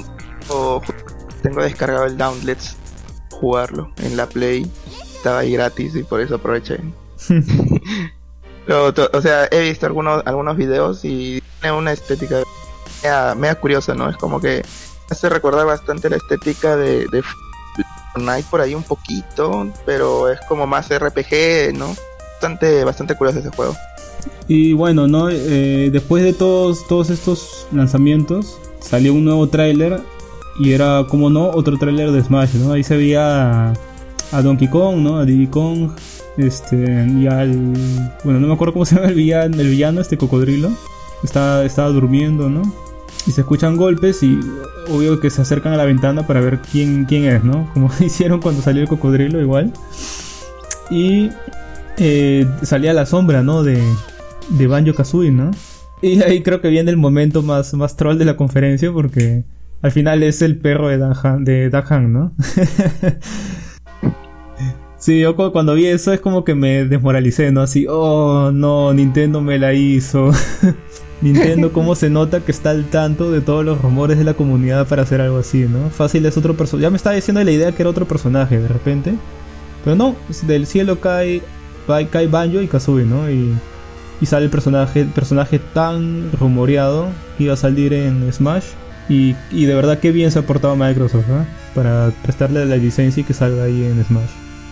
tengo 1.42 1.62
descargado 1.62 2.04
el 2.06 2.16
Dauntless. 2.16 2.76
Jugarlo 3.30 3.92
en 3.98 4.16
la 4.16 4.26
Play. 4.26 4.70
Estaba 5.16 5.40
ahí 5.40 5.52
gratis 5.52 5.94
y 5.96 6.02
por 6.02 6.20
eso 6.20 6.36
aproveché. 6.36 6.78
Pero, 8.66 8.94
o 9.12 9.20
sea, 9.20 9.48
he 9.50 9.60
visto 9.60 9.86
algunos, 9.86 10.22
algunos 10.24 10.56
videos 10.56 11.04
y 11.04 11.42
tiene 11.60 11.76
una 11.76 11.92
estética 11.92 12.42
media, 13.02 13.34
media 13.34 13.54
curiosa, 13.56 13.94
¿no? 13.94 14.08
Es 14.08 14.16
como 14.16 14.40
que 14.40 14.64
hace 15.10 15.28
recordar 15.28 15.66
bastante 15.66 16.08
la 16.08 16.16
estética 16.16 16.76
de, 16.76 17.06
de 17.08 17.22
Fortnite 18.12 18.48
por 18.50 18.60
ahí 18.60 18.74
un 18.74 18.84
poquito, 18.84 19.68
pero 19.84 20.30
es 20.30 20.40
como 20.42 20.66
más 20.66 20.88
RPG, 20.96 21.74
¿no? 21.74 21.94
Bastante, 22.34 22.84
bastante 22.84 23.16
curioso 23.16 23.40
ese 23.40 23.50
juego. 23.50 23.76
Y 24.48 24.72
bueno, 24.72 25.06
¿no? 25.06 25.28
Eh, 25.30 25.90
después 25.92 26.22
de 26.24 26.32
todos, 26.32 26.86
todos 26.88 27.10
estos 27.10 27.66
lanzamientos, 27.72 28.58
salió 28.80 29.14
un 29.14 29.24
nuevo 29.24 29.48
tráiler 29.48 30.00
y 30.58 30.72
era, 30.72 31.06
como 31.08 31.30
no, 31.30 31.48
otro 31.48 31.78
tráiler 31.78 32.10
de 32.10 32.22
Smash, 32.22 32.54
¿no? 32.54 32.72
Ahí 32.72 32.82
se 32.82 32.96
veía 32.96 33.72
a, 34.32 34.42
Donkey 34.42 34.68
Kong, 34.68 34.98
¿no? 34.98 35.18
A 35.18 35.24
Diddy 35.24 35.46
Kong, 35.46 35.90
este, 36.36 37.06
y 37.18 37.26
al... 37.26 37.72
Bueno, 38.24 38.40
no 38.40 38.48
me 38.48 38.54
acuerdo 38.54 38.74
cómo 38.74 38.84
se 38.84 38.96
llama 38.96 39.08
el 39.08 39.14
villano, 39.14 39.60
el 39.60 39.68
villano 39.68 40.00
este 40.00 40.16
cocodrilo. 40.16 40.70
Está, 41.22 41.64
estaba 41.64 41.88
durmiendo, 41.88 42.50
¿no? 42.50 42.62
Y 43.26 43.30
se 43.30 43.42
escuchan 43.42 43.76
golpes 43.76 44.22
y 44.22 44.40
obvio 44.90 45.20
que 45.20 45.30
se 45.30 45.42
acercan 45.42 45.72
a 45.72 45.76
la 45.76 45.84
ventana 45.84 46.26
para 46.26 46.40
ver 46.40 46.60
quién, 46.60 47.04
quién 47.04 47.24
es, 47.24 47.44
¿no? 47.44 47.70
Como 47.72 47.90
hicieron 48.00 48.40
cuando 48.40 48.62
salió 48.62 48.82
el 48.82 48.88
cocodrilo 48.88 49.40
igual. 49.40 49.72
Y 50.90 51.30
eh, 51.98 52.46
salía 52.62 52.92
la 52.92 53.06
sombra, 53.06 53.42
¿no? 53.42 53.62
De, 53.62 53.82
de 54.50 54.66
Banjo 54.66 54.94
Kazooie, 54.94 55.30
¿no? 55.30 55.50
Y 56.00 56.22
ahí 56.22 56.42
creo 56.42 56.60
que 56.60 56.68
viene 56.68 56.90
el 56.90 56.96
momento 56.96 57.42
más, 57.42 57.74
más 57.74 57.96
troll 57.96 58.18
de 58.18 58.24
la 58.24 58.36
conferencia 58.36 58.90
porque 58.92 59.44
al 59.82 59.92
final 59.92 60.22
es 60.22 60.42
el 60.42 60.58
perro 60.58 60.88
de 60.88 60.98
Dahan, 60.98 61.44
de 61.44 61.70
Dahan 61.70 62.12
¿no? 62.12 62.32
sí, 64.98 65.20
yo 65.20 65.36
cu- 65.36 65.52
cuando 65.52 65.74
vi 65.74 65.86
eso 65.86 66.12
es 66.12 66.20
como 66.20 66.44
que 66.44 66.54
me 66.54 66.84
desmoralicé, 66.84 67.52
¿no? 67.52 67.62
Así, 67.62 67.86
oh, 67.88 68.50
no, 68.52 68.92
Nintendo 68.92 69.40
me 69.40 69.58
la 69.58 69.72
hizo. 69.74 70.30
Nintendo, 71.22 71.72
cómo 71.72 71.94
se 71.94 72.10
nota 72.10 72.40
que 72.40 72.50
está 72.50 72.70
al 72.70 72.86
tanto 72.86 73.30
de 73.30 73.40
todos 73.40 73.64
los 73.64 73.80
rumores 73.80 74.18
de 74.18 74.24
la 74.24 74.34
comunidad 74.34 74.88
para 74.88 75.02
hacer 75.02 75.20
algo 75.20 75.38
así, 75.38 75.66
¿no? 75.68 75.88
Fácil 75.90 76.26
es 76.26 76.36
otro 76.36 76.56
personaje. 76.56 76.82
Ya 76.82 76.90
me 76.90 76.96
estaba 76.96 77.14
diciendo 77.14 77.42
la 77.44 77.52
idea 77.52 77.70
que 77.70 77.82
era 77.82 77.90
otro 77.90 78.06
personaje 78.08 78.58
de 78.58 78.66
repente. 78.66 79.14
Pero 79.84 79.94
no, 79.96 80.16
del 80.48 80.66
cielo 80.66 80.98
cae, 81.00 81.40
cae, 82.10 82.26
Banjo 82.28 82.60
y 82.60 82.68
Kazooie, 82.68 83.04
¿no? 83.04 83.30
Y, 83.30 83.56
sale 84.26 84.44
el 84.44 84.50
personaje, 84.50 85.04
personaje 85.04 85.58
tan 85.58 86.30
rumoreado 86.38 87.08
que 87.36 87.44
iba 87.44 87.54
a 87.54 87.56
salir 87.56 87.92
en 87.92 88.32
Smash. 88.32 88.66
Y, 89.08 89.34
y 89.50 89.64
de 89.66 89.74
verdad 89.74 89.98
que 89.98 90.12
bien 90.12 90.30
se 90.30 90.38
ha 90.38 90.42
portado 90.42 90.76
Microsoft, 90.76 91.28
¿eh? 91.28 91.44
Para 91.74 92.12
prestarle 92.22 92.64
la 92.66 92.76
licencia 92.76 93.20
y 93.20 93.24
que 93.24 93.34
salga 93.34 93.64
ahí 93.64 93.84
en 93.84 94.04
Smash. 94.04 94.30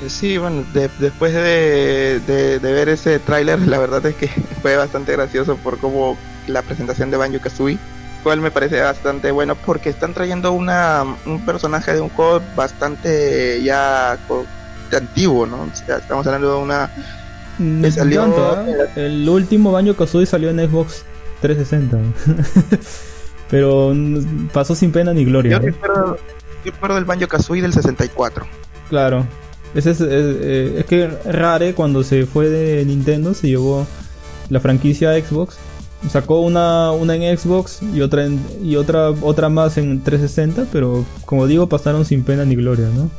Sí, 0.08 0.38
bueno, 0.38 0.64
de- 0.72 0.88
después 0.98 1.34
de, 1.34 2.20
de- 2.26 2.58
ver 2.58 2.88
ese 2.88 3.18
tráiler, 3.18 3.58
la 3.66 3.78
verdad 3.78 4.04
es 4.06 4.14
que 4.14 4.28
fue 4.62 4.76
bastante 4.76 5.12
gracioso 5.12 5.56
por 5.56 5.78
cómo 5.78 6.16
la 6.46 6.62
presentación 6.62 7.10
de 7.10 7.16
Banjo 7.18 7.40
Kazooie, 7.40 7.78
cual 8.22 8.40
me 8.40 8.50
parece 8.50 8.80
bastante 8.80 9.30
bueno 9.30 9.56
porque 9.56 9.90
están 9.90 10.14
trayendo 10.14 10.52
una, 10.52 11.04
un 11.26 11.44
personaje 11.44 11.92
de 11.94 12.00
un 12.00 12.08
juego 12.10 12.40
bastante 12.56 13.62
ya 13.62 14.18
antiguo, 14.96 15.46
¿no? 15.46 15.62
O 15.62 15.68
sea, 15.74 15.98
estamos 15.98 16.26
hablando 16.26 16.56
de 16.56 16.62
una 16.62 16.90
Mm, 17.58 17.82
Le 17.82 17.90
salió- 17.92 18.22
tanto, 18.22 18.70
¿eh? 18.70 18.88
El 18.96 19.28
último 19.28 19.70
Banjo 19.70 19.94
Kazooie 19.94 20.24
salió 20.24 20.48
en 20.48 20.58
Xbox 20.60 21.04
360. 21.42 21.98
Pero 23.50 23.92
mm, 23.94 24.48
pasó 24.52 24.74
sin 24.74 24.92
pena 24.92 25.12
ni 25.12 25.24
gloria. 25.24 25.52
Yo 25.52 25.58
¿no? 25.60 25.66
recuerdo, 25.66 26.16
yo 26.64 26.72
recuerdo 26.72 26.98
el 26.98 27.04
Banjo 27.04 27.28
Kazooie 27.28 27.62
del 27.62 27.72
64. 27.72 28.46
Claro. 28.88 29.26
Ese 29.74 29.90
es, 29.90 30.00
es, 30.00 30.08
eh, 30.10 30.74
es 30.78 30.84
que 30.86 31.08
Rare 31.26 31.74
cuando 31.74 32.02
se 32.02 32.26
fue 32.26 32.48
de 32.48 32.84
Nintendo 32.84 33.34
se 33.34 33.48
llevó 33.48 33.86
la 34.48 34.60
franquicia 34.60 35.10
a 35.10 35.20
Xbox. 35.20 35.56
Sacó 36.08 36.40
una, 36.40 36.92
una 36.92 37.14
en 37.14 37.36
Xbox 37.36 37.80
y 37.82 38.00
otra 38.00 38.24
en- 38.24 38.40
y 38.64 38.76
otra 38.76 39.10
otra 39.10 39.48
más 39.50 39.76
en 39.76 40.00
360, 40.02 40.64
pero 40.72 41.04
como 41.26 41.46
digo, 41.46 41.68
pasaron 41.68 42.04
sin 42.06 42.24
pena 42.24 42.44
ni 42.46 42.54
gloria, 42.56 42.86
¿no? 42.94 43.10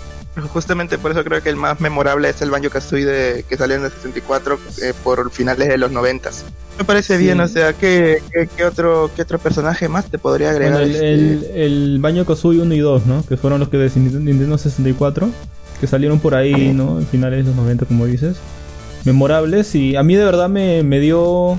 Justamente 0.54 0.98
por 0.98 1.12
eso 1.12 1.24
creo 1.24 1.42
que 1.44 1.50
el 1.50 1.58
más 1.58 1.82
memorable 1.82 2.30
es 2.30 2.42
el 2.42 2.50
Banjo 2.52 2.70
Kazooie 2.70 3.06
de, 3.06 3.44
que 3.48 3.58
salió 3.58 3.76
en 3.76 3.84
el 3.84 3.92
64 3.92 4.60
eh, 4.82 4.94
por 5.04 5.30
finales 5.32 5.68
de 5.68 5.78
los 5.78 5.92
90. 5.92 6.30
Me 6.78 6.86
parece 6.86 7.18
Sí. 7.18 7.24
bien, 7.24 7.40
o 7.42 7.48
sea, 7.48 7.74
¿qué, 7.74 8.22
qué, 8.32 8.48
qué 8.56 8.64
otro, 8.66 9.12
¿qué 9.16 9.24
otro 9.24 9.40
personaje 9.40 9.90
más 9.90 10.06
te 10.06 10.18
podría 10.18 10.52
agregar? 10.52 10.80
Bueno, 10.80 10.86
el, 10.86 10.96
este? 10.96 11.14
el, 11.14 11.46
el 11.56 12.00
Banjo 12.00 12.26
Kazooie 12.26 12.62
1 12.62 12.74
y 12.74 12.80
2, 12.80 13.06
¿no? 13.08 13.26
Que 13.26 13.36
fueron 13.36 13.60
los 13.60 13.68
que 13.70 13.78
de 13.78 13.92
Nintendo 14.00 14.58
64, 14.58 15.30
que 15.82 15.88
salieron 15.88 16.20
por 16.20 16.34
ahí, 16.34 16.72
¿no? 16.74 17.00
En 17.00 17.08
finales 17.08 17.40
de 17.44 17.52
los 17.52 17.56
90, 17.58 17.86
como 17.86 18.06
dices. 18.06 18.38
Memorables 19.04 19.74
y 19.76 19.96
a 19.96 20.04
mí 20.04 20.16
de 20.16 20.24
verdad 20.24 20.48
me, 20.48 20.84
me 20.84 21.00
dio 21.00 21.58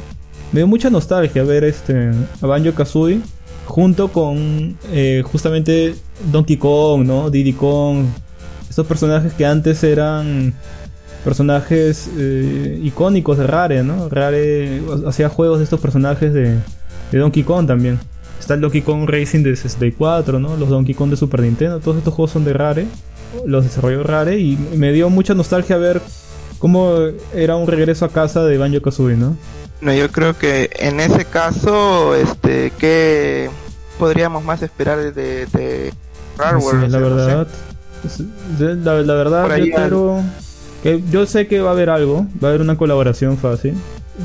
me 0.53 0.61
dio 0.61 0.67
mucha 0.67 0.91
nostalgia 0.91 1.43
ver 1.43 1.65
este 1.65 2.13
a 2.41 2.47
Banjo 2.47 2.73
Kazooie 2.73 3.21
junto 3.67 4.09
con 4.09 4.77
eh, 4.93 5.23
justamente 5.25 5.95
Donkey 6.31 6.57
Kong, 6.57 7.05
¿no? 7.05 7.31
Diddy 7.31 7.53
Kong, 7.53 8.05
estos 8.73 8.87
personajes 8.87 9.35
que 9.35 9.45
antes 9.45 9.85
eran 9.85 10.55
personajes 11.23 12.09
eh, 12.17 12.81
icónicos 12.83 13.37
de 13.37 13.47
Rare, 13.47 13.85
¿no? 13.85 14.09
Rare 14.09 14.81
hacía 15.07 15.29
juegos 15.29 15.59
de 15.59 15.65
estos 15.65 15.79
personajes 15.79 16.33
de, 16.33 16.57
de 17.13 17.19
Donkey 17.19 17.43
Kong 17.43 17.67
también. 17.67 18.01
Está 18.41 18.55
el 18.55 18.63
Donkey 18.63 18.81
Kong 18.81 19.07
Racing 19.07 19.43
de 19.43 19.57
64, 19.57 20.41
¿no? 20.41 20.57
Los 20.57 20.71
Donkey 20.71 20.95
Kong 20.95 21.11
de 21.11 21.17
Super 21.19 21.43
Nintendo, 21.43 21.81
todos 21.81 21.99
estos 21.99 22.15
juegos 22.15 22.31
son 22.31 22.47
de 22.47 22.55
Rare, 22.55 22.87
los 23.45 23.65
desarrolló 23.65 24.05
Rare 24.05 24.39
y 24.39 24.57
me 24.75 24.91
dio 24.91 25.11
mucha 25.11 25.35
nostalgia 25.35 25.77
ver 25.77 26.01
cómo 26.59 26.97
era 27.35 27.57
un 27.57 27.67
regreso 27.67 28.07
a 28.07 28.09
casa 28.09 28.43
de 28.47 28.57
Banjo 28.57 28.81
Kazooie, 28.81 29.19
¿no? 29.19 29.37
No, 29.83 29.93
yo 29.93 30.11
creo 30.11 30.39
que 30.39 30.71
en 30.79 30.99
ese 30.99 31.27
caso, 31.27 32.15
este, 32.15 32.73
¿qué 32.79 33.51
podríamos 33.99 34.43
más 34.43 34.63
esperar 34.63 35.13
de, 35.13 35.13
de, 35.13 35.93
Rareware? 36.39 36.87
Sí, 36.87 36.91
la 36.91 37.01
no 37.01 37.45
sé. 37.45 37.72
Verdad, 38.03 38.21
es- 38.21 38.59
de- 38.59 38.77
la, 38.77 39.03
la 39.03 39.15
verdad, 39.15 39.57
yo 39.57 39.65
quiero 39.65 40.21
que 40.83 41.03
yo 41.11 41.27
sé 41.27 41.47
que 41.47 41.61
va 41.61 41.71
a 41.71 41.73
haber 41.73 41.91
algo, 41.91 42.27
va 42.43 42.49
a 42.49 42.51
haber 42.51 42.61
una 42.61 42.77
colaboración 42.77 43.39
fácil. 43.39 43.75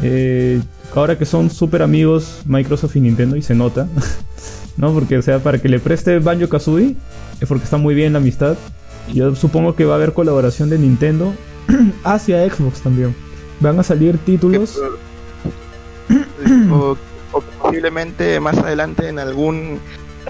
Eh, 0.03 0.59
ahora 0.95 1.17
que 1.17 1.25
son 1.25 1.49
súper 1.49 1.81
amigos 1.81 2.39
Microsoft 2.45 2.95
y 2.95 3.01
Nintendo 3.01 3.35
y 3.35 3.41
se 3.41 3.55
nota, 3.55 3.87
¿no? 4.77 4.91
Porque 4.93 5.17
o 5.17 5.21
sea, 5.21 5.39
para 5.39 5.59
que 5.59 5.69
le 5.69 5.79
preste 5.79 6.19
Banjo 6.19 6.49
Kazooie 6.49 6.95
es 7.39 7.47
porque 7.47 7.63
está 7.65 7.77
muy 7.77 7.93
bien 7.95 8.13
la 8.13 8.19
amistad. 8.19 8.57
Yo 9.13 9.33
supongo 9.35 9.75
que 9.75 9.85
va 9.85 9.93
a 9.93 9.97
haber 9.97 10.13
colaboración 10.13 10.69
de 10.69 10.77
Nintendo 10.79 11.33
hacia 12.03 12.47
Xbox 12.49 12.81
también. 12.81 13.15
Van 13.59 13.79
a 13.79 13.83
salir 13.83 14.17
títulos. 14.17 14.77
o, 16.71 16.97
o 17.31 17.41
posiblemente 17.61 18.39
más 18.39 18.57
adelante 18.57 19.07
en 19.09 19.19
algún 19.19 19.79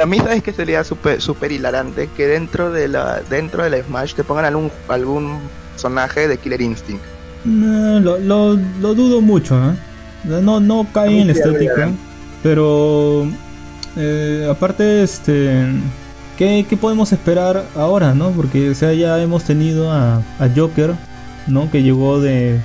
a 0.02 0.06
mí 0.06 0.18
sabes 0.20 0.44
que 0.44 0.54
sería 0.54 0.84
súper 0.84 1.22
super 1.22 1.52
hilarante 1.52 2.10
que 2.16 2.28
dentro 2.28 2.72
de 2.72 2.88
la 2.88 3.22
dentro 3.30 3.64
de 3.64 3.70
la 3.70 3.84
Smash 3.84 4.14
te 4.14 4.24
pongan 4.24 4.46
algún 4.46 4.72
algún 4.88 5.40
personaje 5.74 6.28
de 6.28 6.38
Killer 6.38 6.62
Instinct 6.62 7.04
No, 7.46 8.00
lo, 8.00 8.18
lo- 8.18 8.60
lo 8.82 8.94
dudo 8.96 9.22
mucho, 9.22 9.56
¿eh? 9.58 9.76
No, 10.26 10.60
no 10.60 10.86
cae 10.94 11.22
en 11.22 11.28
la 11.28 11.34
estética. 11.34 11.90
Pero 12.44 13.28
eh, 13.96 14.48
aparte, 14.50 15.04
este. 15.04 15.66
¿qué, 16.38 16.66
qué 16.70 16.76
podemos 16.78 17.12
esperar 17.14 17.64
ahora, 17.76 18.14
no? 18.14 18.32
Porque 18.32 18.70
o 18.70 18.76
sea, 18.76 18.94
ya 18.94 19.22
hemos 19.22 19.44
tenido 19.44 19.92
a, 19.92 20.18
a 20.18 20.50
Joker, 20.56 20.94
¿no? 21.48 21.70
Que 21.72 21.84
llegó 21.84 22.20
de, 22.20 22.60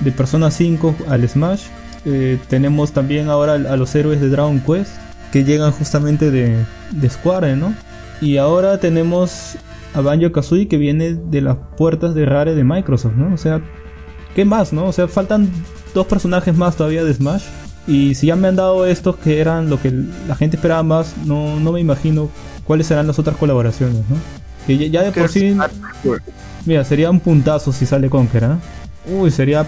de 0.00 0.12
Persona 0.12 0.50
5 0.50 0.94
al 1.08 1.28
Smash. 1.28 1.64
Eh, 2.04 2.38
tenemos 2.48 2.92
también 2.92 3.28
ahora 3.28 3.54
a 3.54 3.76
los 3.76 3.94
héroes 3.94 4.20
de 4.20 4.28
Dragon 4.28 4.60
Quest 4.60 4.92
que 5.32 5.44
llegan 5.44 5.72
justamente 5.72 6.30
de, 6.30 6.64
de 6.90 7.10
Square, 7.10 7.56
¿no? 7.56 7.74
Y 8.20 8.36
ahora 8.38 8.78
tenemos 8.78 9.56
a 9.94 10.00
Banjo 10.00 10.32
Kazooie 10.32 10.68
que 10.68 10.76
viene 10.76 11.14
de 11.14 11.40
las 11.40 11.56
puertas 11.76 12.14
de 12.14 12.26
Rare 12.26 12.54
de 12.54 12.64
Microsoft, 12.64 13.14
¿no? 13.16 13.34
O 13.34 13.38
sea, 13.38 13.60
¿qué 14.34 14.44
más, 14.44 14.72
no? 14.72 14.86
O 14.86 14.92
sea, 14.92 15.08
faltan 15.08 15.50
dos 15.94 16.06
personajes 16.06 16.56
más 16.56 16.76
todavía 16.76 17.04
de 17.04 17.14
Smash. 17.14 17.44
Y 17.86 18.14
si 18.14 18.26
ya 18.26 18.36
me 18.36 18.48
han 18.48 18.56
dado 18.56 18.84
estos 18.86 19.16
que 19.16 19.40
eran 19.40 19.70
lo 19.70 19.80
que 19.80 19.92
la 20.26 20.36
gente 20.36 20.56
esperaba 20.56 20.82
más, 20.82 21.14
no, 21.24 21.58
no 21.58 21.72
me 21.72 21.80
imagino 21.80 22.28
cuáles 22.64 22.86
serán 22.86 23.06
las 23.06 23.18
otras 23.18 23.36
colaboraciones, 23.36 24.04
¿no? 24.08 24.16
Que 24.66 24.76
ya, 24.76 24.86
ya 24.86 25.02
de 25.02 25.12
por 25.12 25.30
sí, 25.30 25.56
mira, 26.66 26.84
sería 26.84 27.10
un 27.10 27.20
puntazo 27.20 27.72
si 27.72 27.86
sale 27.86 28.10
Conker, 28.10 28.44
¿ah? 28.44 28.58
Uy, 29.06 29.30
sería 29.30 29.66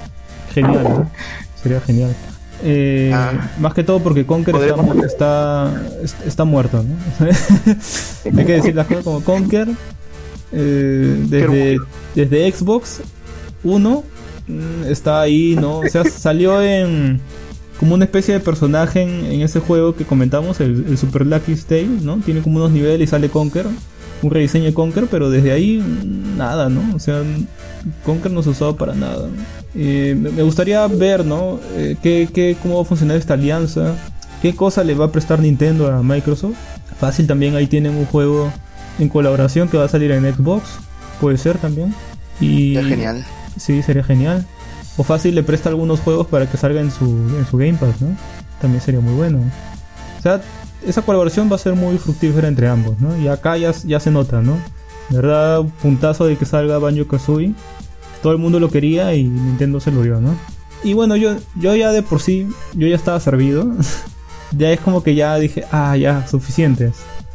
genial, 0.53 0.85
¿no? 0.85 1.11
Sería 1.63 1.81
genial. 1.81 2.15
Eh, 2.63 3.11
Ah. 3.15 3.51
Más 3.59 3.75
que 3.75 3.83
todo 3.85 4.01
porque 4.01 4.27
Conker 4.27 4.55
está, 4.57 4.77
mu- 4.83 5.03
está, 5.05 5.83
est- 6.03 6.27
está 6.27 6.45
muerto, 6.45 6.83
¿no? 6.83 7.27
Hay 8.39 8.45
que 8.47 8.53
decir 8.53 8.75
las 8.75 8.87
cosas 8.87 9.05
como 9.05 9.21
Conker. 9.23 9.69
eh, 10.53 11.25
desde, 11.29 11.79
desde 12.15 12.53
Xbox 12.53 13.01
1 13.65 14.05
mm, 14.49 14.85
está 14.91 15.21
ahí, 15.21 15.57
¿no? 15.61 15.79
O 15.79 15.89
sea, 15.89 16.05
salió 16.05 16.61
en 16.63 17.21
como 17.79 17.95
una 17.95 18.05
especie 18.05 18.35
de 18.35 18.41
personaje 18.41 19.01
en, 19.03 19.25
en 19.27 19.41
ese 19.41 19.59
juego 19.61 19.95
que 19.97 20.05
comentamos, 20.05 20.61
el, 20.61 20.85
el 20.89 20.99
Super 20.99 21.25
Lucky 21.27 21.55
Tale, 21.55 21.87
¿no? 22.03 22.19
Tiene 22.19 22.43
como 22.43 22.57
unos 22.59 22.73
niveles 22.73 23.09
y 23.09 23.11
sale 23.11 23.31
Conker, 23.31 23.67
un 24.23 24.31
rediseño 24.31 24.67
de 24.67 24.75
Conker, 24.75 25.07
pero 25.11 25.31
desde 25.31 25.53
ahí 25.53 25.79
mm, 25.79 26.37
nada, 26.37 26.69
¿no? 26.69 26.95
O 26.95 26.99
sea, 26.99 27.23
Conker 28.05 28.31
no 28.33 28.43
se 28.43 28.51
usaba 28.51 28.77
para 28.77 28.95
nada. 28.95 29.29
Eh, 29.75 30.17
me 30.19 30.43
gustaría 30.43 30.87
ver, 30.89 31.25
¿no? 31.25 31.61
Eh, 31.77 31.97
qué, 32.03 32.29
qué- 32.33 32.57
cómo 32.63 32.77
va 32.77 32.83
a 32.83 32.85
funcionar 32.85 33.17
esta 33.17 33.35
alianza, 33.35 33.95
qué 34.43 34.55
cosa 34.57 34.83
le 34.85 34.95
va 34.95 35.07
a 35.07 35.13
prestar 35.13 35.39
Nintendo 35.41 35.93
a 35.93 36.03
Microsoft. 36.03 36.57
Fácil 36.99 37.27
también 37.27 37.55
ahí 37.57 37.67
tienen 37.67 37.97
un 37.97 38.05
juego 38.07 38.51
en 38.99 39.09
colaboración 39.09 39.69
que 39.69 39.77
va 39.79 39.85
a 39.85 39.89
salir 39.89 40.11
en 40.11 40.25
Xbox, 40.35 40.65
puede 41.21 41.39
ser 41.39 41.59
también. 41.59 41.95
Y 42.41 42.75
Sería 42.75 42.89
genial 42.89 43.25
Sí, 43.57 43.83
sería 43.83 44.03
genial. 44.05 44.47
O 44.97 45.03
fácil 45.03 45.35
le 45.35 45.43
presta 45.43 45.69
algunos 45.69 46.01
juegos 46.01 46.27
para 46.27 46.51
que 46.51 46.57
salga 46.57 46.81
en 46.81 46.91
su, 46.91 47.05
en 47.07 47.47
su 47.51 47.57
Game 47.57 47.75
Pass, 47.75 48.01
¿no? 48.01 48.09
También 48.61 48.83
sería 48.83 49.01
muy 49.01 49.15
bueno. 49.15 49.39
O 50.19 50.23
sea, 50.23 50.41
esa 50.87 51.03
colaboración 51.03 51.51
va 51.51 51.57
a 51.57 51.59
ser 51.59 51.75
muy 51.75 51.97
fructífera 51.99 52.49
entre 52.49 52.69
ambos, 52.69 52.99
¿no? 53.01 53.17
Y 53.19 53.29
acá 53.29 53.57
ya, 53.57 53.73
ya 53.85 54.01
se 54.01 54.11
nota, 54.11 54.43
¿no? 54.43 54.57
De 55.09 55.17
verdad, 55.17 55.61
un 55.61 55.71
puntazo 55.71 56.27
de 56.27 56.37
que 56.37 56.45
salga 56.45 56.79
Banjo 56.79 57.07
Kazooie. 57.09 57.55
Todo 58.23 58.33
el 58.33 58.39
mundo 58.39 58.61
lo 58.61 58.71
quería 58.71 59.15
y 59.15 59.25
Nintendo 59.25 59.81
se 59.81 59.91
lo 59.91 60.03
dio, 60.03 60.21
¿no? 60.21 60.37
Y 60.83 60.95
bueno, 60.95 61.17
yo, 61.17 61.37
yo 61.57 61.75
ya 61.75 61.93
de 61.93 62.03
por 62.03 62.21
sí, 62.21 62.49
yo 62.75 62.87
ya 62.87 62.97
estaba 62.97 63.21
servido. 63.21 63.67
ya 64.57 64.71
es 64.71 64.81
como 64.81 65.03
que 65.03 65.15
ya 65.15 65.37
dije, 65.37 65.65
ah, 65.73 65.97
ya, 65.97 66.27
suficientes. 66.27 66.95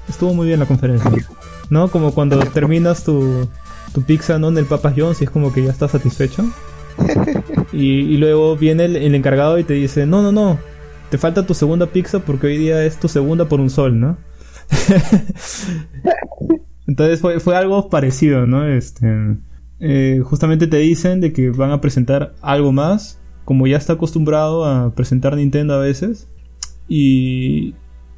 Estuvo 0.09 0.33
muy 0.33 0.47
bien 0.47 0.59
la 0.59 0.65
conferencia. 0.65 1.11
¿No? 1.69 1.89
Como 1.89 2.13
cuando 2.13 2.39
terminas 2.39 3.03
tu, 3.03 3.47
tu 3.93 4.03
pizza, 4.03 4.37
¿no? 4.37 4.49
En 4.49 4.57
el 4.57 4.65
Papa 4.65 4.93
John's 4.95 5.21
y 5.21 5.25
es 5.25 5.29
como 5.29 5.51
que 5.51 5.63
ya 5.63 5.71
estás 5.71 5.91
satisfecho. 5.91 6.45
Y, 7.73 8.01
y 8.01 8.17
luego 8.17 8.55
viene 8.55 8.85
el, 8.85 8.95
el 8.95 9.15
encargado 9.15 9.59
y 9.59 9.65
te 9.65 9.73
dice, 9.73 10.05
no, 10.05 10.21
no, 10.21 10.31
no, 10.31 10.57
te 11.09 11.17
falta 11.17 11.45
tu 11.45 11.53
segunda 11.53 11.87
pizza 11.87 12.19
porque 12.19 12.47
hoy 12.47 12.57
día 12.57 12.83
es 12.83 12.97
tu 12.97 13.07
segunda 13.07 13.45
por 13.45 13.59
un 13.59 13.69
sol, 13.69 13.99
¿no? 13.99 14.17
Entonces 16.87 17.19
fue, 17.19 17.39
fue 17.39 17.55
algo 17.55 17.89
parecido, 17.89 18.45
¿no? 18.45 18.67
Este, 18.67 19.07
eh, 19.79 20.21
justamente 20.23 20.67
te 20.67 20.77
dicen 20.77 21.21
de 21.21 21.33
que 21.33 21.49
van 21.49 21.71
a 21.71 21.81
presentar 21.81 22.33
algo 22.41 22.71
más, 22.71 23.21
como 23.43 23.67
ya 23.67 23.77
está 23.77 23.93
acostumbrado 23.93 24.65
a 24.65 24.93
presentar 24.95 25.35
Nintendo 25.35 25.73
a 25.73 25.79
veces. 25.79 26.27
Y 26.87 27.75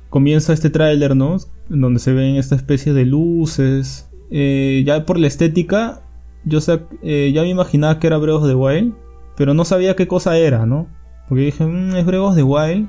comienza 0.09 0.53
este 0.53 0.69
tráiler, 0.69 1.15
¿no? 1.15 1.37
Donde 1.69 1.99
se 1.99 2.13
ven 2.13 2.35
esta 2.35 2.55
especie 2.55 2.93
de 2.93 3.05
luces. 3.05 4.09
Eh, 4.29 4.83
ya 4.85 5.05
por 5.05 5.19
la 5.19 5.27
estética, 5.27 6.01
yo 6.45 6.59
eh, 7.01 7.31
ya 7.33 7.41
me 7.41 7.49
imaginaba 7.49 7.99
que 7.99 8.07
era 8.07 8.17
Breath 8.17 8.37
of 8.37 8.47
the 8.47 8.55
Wild, 8.55 8.93
pero 9.35 9.53
no 9.53 9.65
sabía 9.65 9.95
qué 9.95 10.07
cosa 10.07 10.37
era, 10.37 10.65
¿no? 10.65 10.87
Porque 11.27 11.45
dije, 11.45 11.65
"Mm, 11.65 11.95
es 11.95 12.05
Breath 12.05 12.21
of 12.21 12.35
the 12.35 12.43
Wild. 12.43 12.87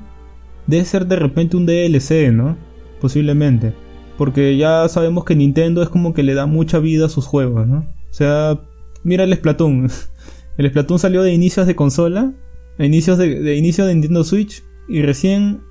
Debe 0.67 0.85
ser 0.85 1.07
de 1.07 1.15
repente 1.15 1.57
un 1.57 1.65
DLC, 1.65 2.31
¿no? 2.31 2.57
Posiblemente. 3.01 3.73
Porque 4.17 4.57
ya 4.57 4.87
sabemos 4.89 5.23
que 5.25 5.35
Nintendo 5.35 5.81
es 5.81 5.89
como 5.89 6.13
que 6.13 6.23
le 6.23 6.33
da 6.33 6.45
mucha 6.45 6.79
vida 6.79 7.07
a 7.07 7.09
sus 7.09 7.25
juegos, 7.25 7.67
¿no? 7.67 7.85
O 8.09 8.13
sea, 8.13 8.59
mira 9.03 9.23
el 9.23 9.33
Splatoon. 9.33 9.89
El 10.57 10.69
Splatoon 10.69 10.99
salió 10.99 11.23
de 11.23 11.31
inicios 11.31 11.67
de 11.67 11.75
consola, 11.75 12.33
a 12.77 12.85
inicios 12.85 13.17
de, 13.17 13.39
de 13.39 13.55
inicio 13.55 13.85
de 13.85 13.93
Nintendo 13.93 14.25
Switch, 14.25 14.61
y 14.89 15.01
recién, 15.03 15.61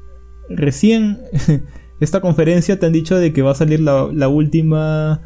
recién, 0.49 1.19
esta 2.01 2.23
conferencia 2.23 2.79
te 2.79 2.87
han 2.87 2.93
dicho 2.93 3.17
de 3.19 3.35
que 3.35 3.43
va 3.43 3.51
a 3.51 3.55
salir 3.55 3.81
la, 3.81 4.09
la 4.11 4.29
última 4.29 5.21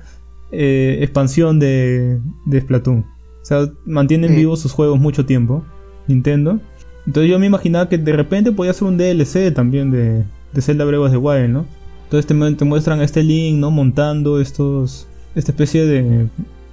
eh, 0.51 0.99
expansión 1.01 1.61
de, 1.61 2.21
de 2.47 2.61
Splatoon. 2.61 3.07
O 3.43 3.45
sea, 3.45 3.71
mantienen 3.85 4.35
vivos 4.35 4.61
sus 4.61 4.73
juegos 4.73 4.99
mucho 4.99 5.27
tiempo, 5.27 5.65
Nintendo. 6.09 6.61
Entonces 7.07 7.31
yo 7.31 7.39
me 7.39 7.47
imaginaba 7.47 7.89
que 7.89 7.99
de 7.99 8.13
repente 8.13 8.51
podía 8.51 8.73
ser 8.73 8.89
un 8.89 8.97
DLC 8.97 9.53
también 9.55 9.91
de, 9.91 10.25
de 10.53 10.63
Zelda 10.63 10.85
Breath 10.85 11.03
of 11.03 11.11
the 11.13 11.17
Wild, 11.19 11.51
¿no? 11.51 11.67
Entonces 12.05 12.27
te, 12.27 12.55
te 12.55 12.65
muestran 12.65 13.01
este 13.01 13.23
Link, 13.23 13.59
¿no? 13.59 13.71
Montando 13.71 14.41
estos... 14.41 15.07
Esta 15.35 15.53
especie 15.53 15.87
de 15.87 16.29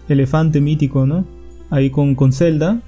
elefante 0.10 0.60
mítico, 0.60 1.06
¿no? 1.06 1.26
ahí 1.70 1.90
con, 1.90 2.16
con 2.16 2.34
Zelda. 2.34 2.82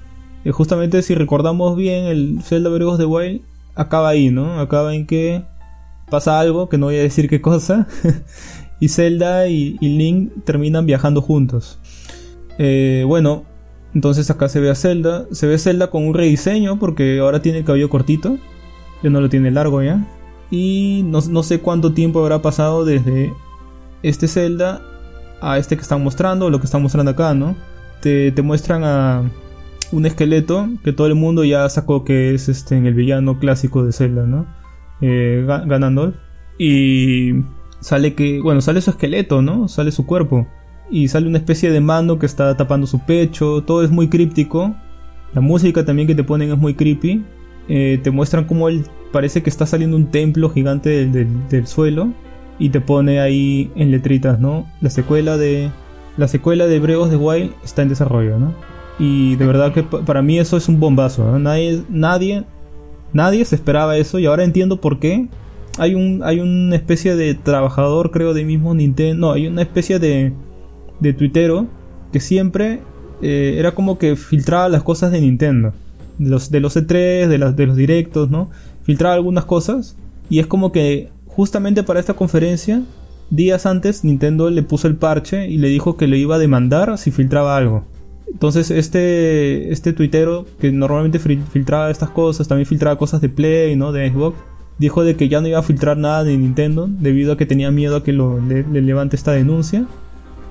Eh, 0.44 0.50
justamente 0.50 1.02
si 1.02 1.14
recordamos 1.14 1.76
bien, 1.76 2.04
el 2.06 2.40
Zelda 2.42 2.70
Breath 2.70 2.98
the 2.98 3.04
Wild 3.04 3.42
acaba 3.74 4.10
ahí, 4.10 4.30
¿no? 4.30 4.58
Acaba 4.58 4.94
en 4.94 5.06
que 5.06 5.42
pasa 6.10 6.40
algo, 6.40 6.68
que 6.68 6.78
no 6.78 6.86
voy 6.86 6.96
a 6.96 7.02
decir 7.02 7.28
qué 7.28 7.40
cosa, 7.40 7.86
y 8.80 8.88
Zelda 8.88 9.48
y, 9.48 9.78
Link 9.80 10.44
terminan 10.44 10.84
viajando 10.86 11.22
juntos. 11.22 11.78
Eh, 12.58 13.04
bueno, 13.06 13.44
entonces 13.94 14.30
acá 14.30 14.48
se 14.48 14.60
ve 14.60 14.70
a 14.70 14.74
Zelda, 14.74 15.26
se 15.32 15.46
ve 15.46 15.58
Zelda 15.58 15.90
con 15.90 16.06
un 16.06 16.14
rediseño 16.14 16.78
porque 16.78 17.18
ahora 17.20 17.40
tiene 17.40 17.58
el 17.58 17.64
cabello 17.64 17.88
cortito, 17.88 18.38
ya 19.02 19.10
no 19.10 19.20
lo 19.20 19.28
tiene 19.28 19.50
largo 19.50 19.82
ya. 19.82 20.06
Y 20.50 21.02
no, 21.06 21.20
no 21.30 21.42
sé 21.42 21.60
cuánto 21.60 21.94
tiempo 21.94 22.20
habrá 22.20 22.42
pasado 22.42 22.84
desde 22.84 23.32
este 24.02 24.28
Zelda 24.28 24.82
a 25.42 25.58
este 25.58 25.76
que 25.76 25.82
están 25.82 26.02
mostrando, 26.02 26.48
lo 26.50 26.58
que 26.58 26.66
están 26.66 26.82
mostrando 26.82 27.10
acá, 27.10 27.34
¿no? 27.34 27.56
Te, 28.00 28.32
te 28.32 28.42
muestran 28.42 28.84
a 28.84 29.22
un 29.92 30.06
esqueleto 30.06 30.68
que 30.82 30.92
todo 30.92 31.06
el 31.06 31.14
mundo 31.14 31.44
ya 31.44 31.68
sacó 31.68 32.04
que 32.04 32.34
es 32.34 32.48
este 32.48 32.76
en 32.76 32.86
el 32.86 32.94
villano 32.94 33.38
clásico 33.38 33.84
de 33.84 33.92
Zelda, 33.92 34.26
¿no? 34.26 34.46
Eh, 35.02 35.44
Ganondorf. 35.46 36.14
Y 36.58 37.32
sale 37.80 38.14
que, 38.14 38.40
bueno, 38.40 38.60
sale 38.60 38.80
su 38.80 38.90
esqueleto, 38.90 39.42
¿no? 39.42 39.68
Sale 39.68 39.92
su 39.92 40.06
cuerpo. 40.06 40.46
Y 40.90 41.08
sale 41.08 41.28
una 41.28 41.38
especie 41.38 41.70
de 41.70 41.80
mando 41.80 42.18
que 42.18 42.26
está 42.26 42.56
tapando 42.56 42.86
su 42.86 43.00
pecho. 43.00 43.62
Todo 43.62 43.82
es 43.82 43.90
muy 43.90 44.08
críptico. 44.08 44.74
La 45.34 45.40
música 45.40 45.84
también 45.84 46.08
que 46.08 46.14
te 46.14 46.24
ponen 46.24 46.52
es 46.52 46.58
muy 46.58 46.74
creepy. 46.74 47.24
Eh, 47.68 48.00
te 48.02 48.10
muestran 48.10 48.44
como 48.44 48.68
él 48.68 48.84
parece 49.12 49.42
que 49.42 49.50
está 49.50 49.66
saliendo 49.66 49.96
un 49.96 50.10
templo 50.10 50.50
gigante 50.50 51.06
del, 51.06 51.66
suelo. 51.66 52.12
Y 52.58 52.70
te 52.70 52.80
pone 52.80 53.20
ahí 53.20 53.70
en 53.76 53.90
letritas, 53.90 54.38
¿no? 54.38 54.66
La 54.80 54.90
secuela 54.90 55.36
de. 55.36 55.70
La 56.16 56.28
secuela 56.28 56.66
de 56.66 56.78
Bregos 56.78 57.10
de 57.10 57.16
Wild 57.16 57.52
está 57.64 57.82
en 57.82 57.88
desarrollo, 57.88 58.38
¿no? 58.38 58.52
Y 58.98 59.36
de 59.36 59.46
verdad 59.46 59.72
que 59.72 59.82
para 59.82 60.22
mí 60.22 60.38
eso 60.38 60.56
es 60.56 60.68
un 60.68 60.78
bombazo. 60.78 61.38
Nadie, 61.38 61.82
nadie, 61.88 62.44
nadie 63.12 63.44
se 63.44 63.56
esperaba 63.56 63.96
eso 63.96 64.18
y 64.18 64.26
ahora 64.26 64.44
entiendo 64.44 64.80
por 64.80 64.98
qué. 64.98 65.28
Hay 65.78 65.94
un, 65.94 66.20
hay 66.22 66.40
una 66.40 66.76
especie 66.76 67.16
de 67.16 67.34
trabajador, 67.34 68.10
creo, 68.10 68.34
de 68.34 68.44
mismo 68.44 68.74
Nintendo. 68.74 69.28
No, 69.28 69.32
hay 69.32 69.46
una 69.46 69.62
especie 69.62 69.98
de, 69.98 70.32
de 71.00 71.12
tuitero 71.14 71.66
que 72.12 72.20
siempre 72.20 72.80
eh, 73.22 73.56
era 73.58 73.72
como 73.72 73.98
que 73.98 74.16
filtraba 74.16 74.68
las 74.68 74.82
cosas 74.82 75.12
de 75.12 75.20
Nintendo. 75.20 75.72
De 76.18 76.28
los, 76.28 76.50
de 76.50 76.60
los 76.60 76.76
E3, 76.76 77.26
de, 77.26 77.38
las, 77.38 77.56
de 77.56 77.66
los 77.66 77.76
directos, 77.76 78.30
¿no? 78.30 78.50
Filtraba 78.82 79.14
algunas 79.14 79.46
cosas. 79.46 79.96
Y 80.28 80.38
es 80.40 80.46
como 80.46 80.70
que 80.72 81.10
justamente 81.34 81.82
para 81.82 82.00
esta 82.00 82.14
conferencia, 82.14 82.82
días 83.30 83.66
antes, 83.66 84.04
Nintendo 84.04 84.50
le 84.50 84.62
puso 84.62 84.88
el 84.88 84.96
parche 84.96 85.48
y 85.48 85.58
le 85.58 85.68
dijo 85.68 85.96
que 85.96 86.06
le 86.06 86.18
iba 86.18 86.36
a 86.36 86.38
demandar 86.38 86.98
si 86.98 87.10
filtraba 87.10 87.56
algo. 87.56 87.84
Entonces 88.30 88.70
este, 88.70 89.72
este 89.72 89.92
tuitero 89.92 90.46
que 90.60 90.72
normalmente 90.72 91.18
filtraba 91.18 91.90
estas 91.90 92.10
cosas, 92.10 92.48
también 92.48 92.66
filtraba 92.66 92.96
cosas 92.96 93.20
de 93.20 93.28
Play, 93.28 93.76
¿no? 93.76 93.92
De 93.92 94.10
Xbox, 94.10 94.36
dijo 94.78 95.04
de 95.04 95.16
que 95.16 95.28
ya 95.28 95.40
no 95.40 95.48
iba 95.48 95.58
a 95.58 95.62
filtrar 95.62 95.96
nada 95.96 96.24
de 96.24 96.36
Nintendo 96.36 96.88
debido 96.88 97.32
a 97.32 97.36
que 97.36 97.46
tenía 97.46 97.70
miedo 97.70 97.96
a 97.96 98.02
que 98.04 98.12
lo, 98.12 98.40
le, 98.40 98.64
levante 98.64 99.16
esta 99.16 99.32
denuncia. 99.32 99.84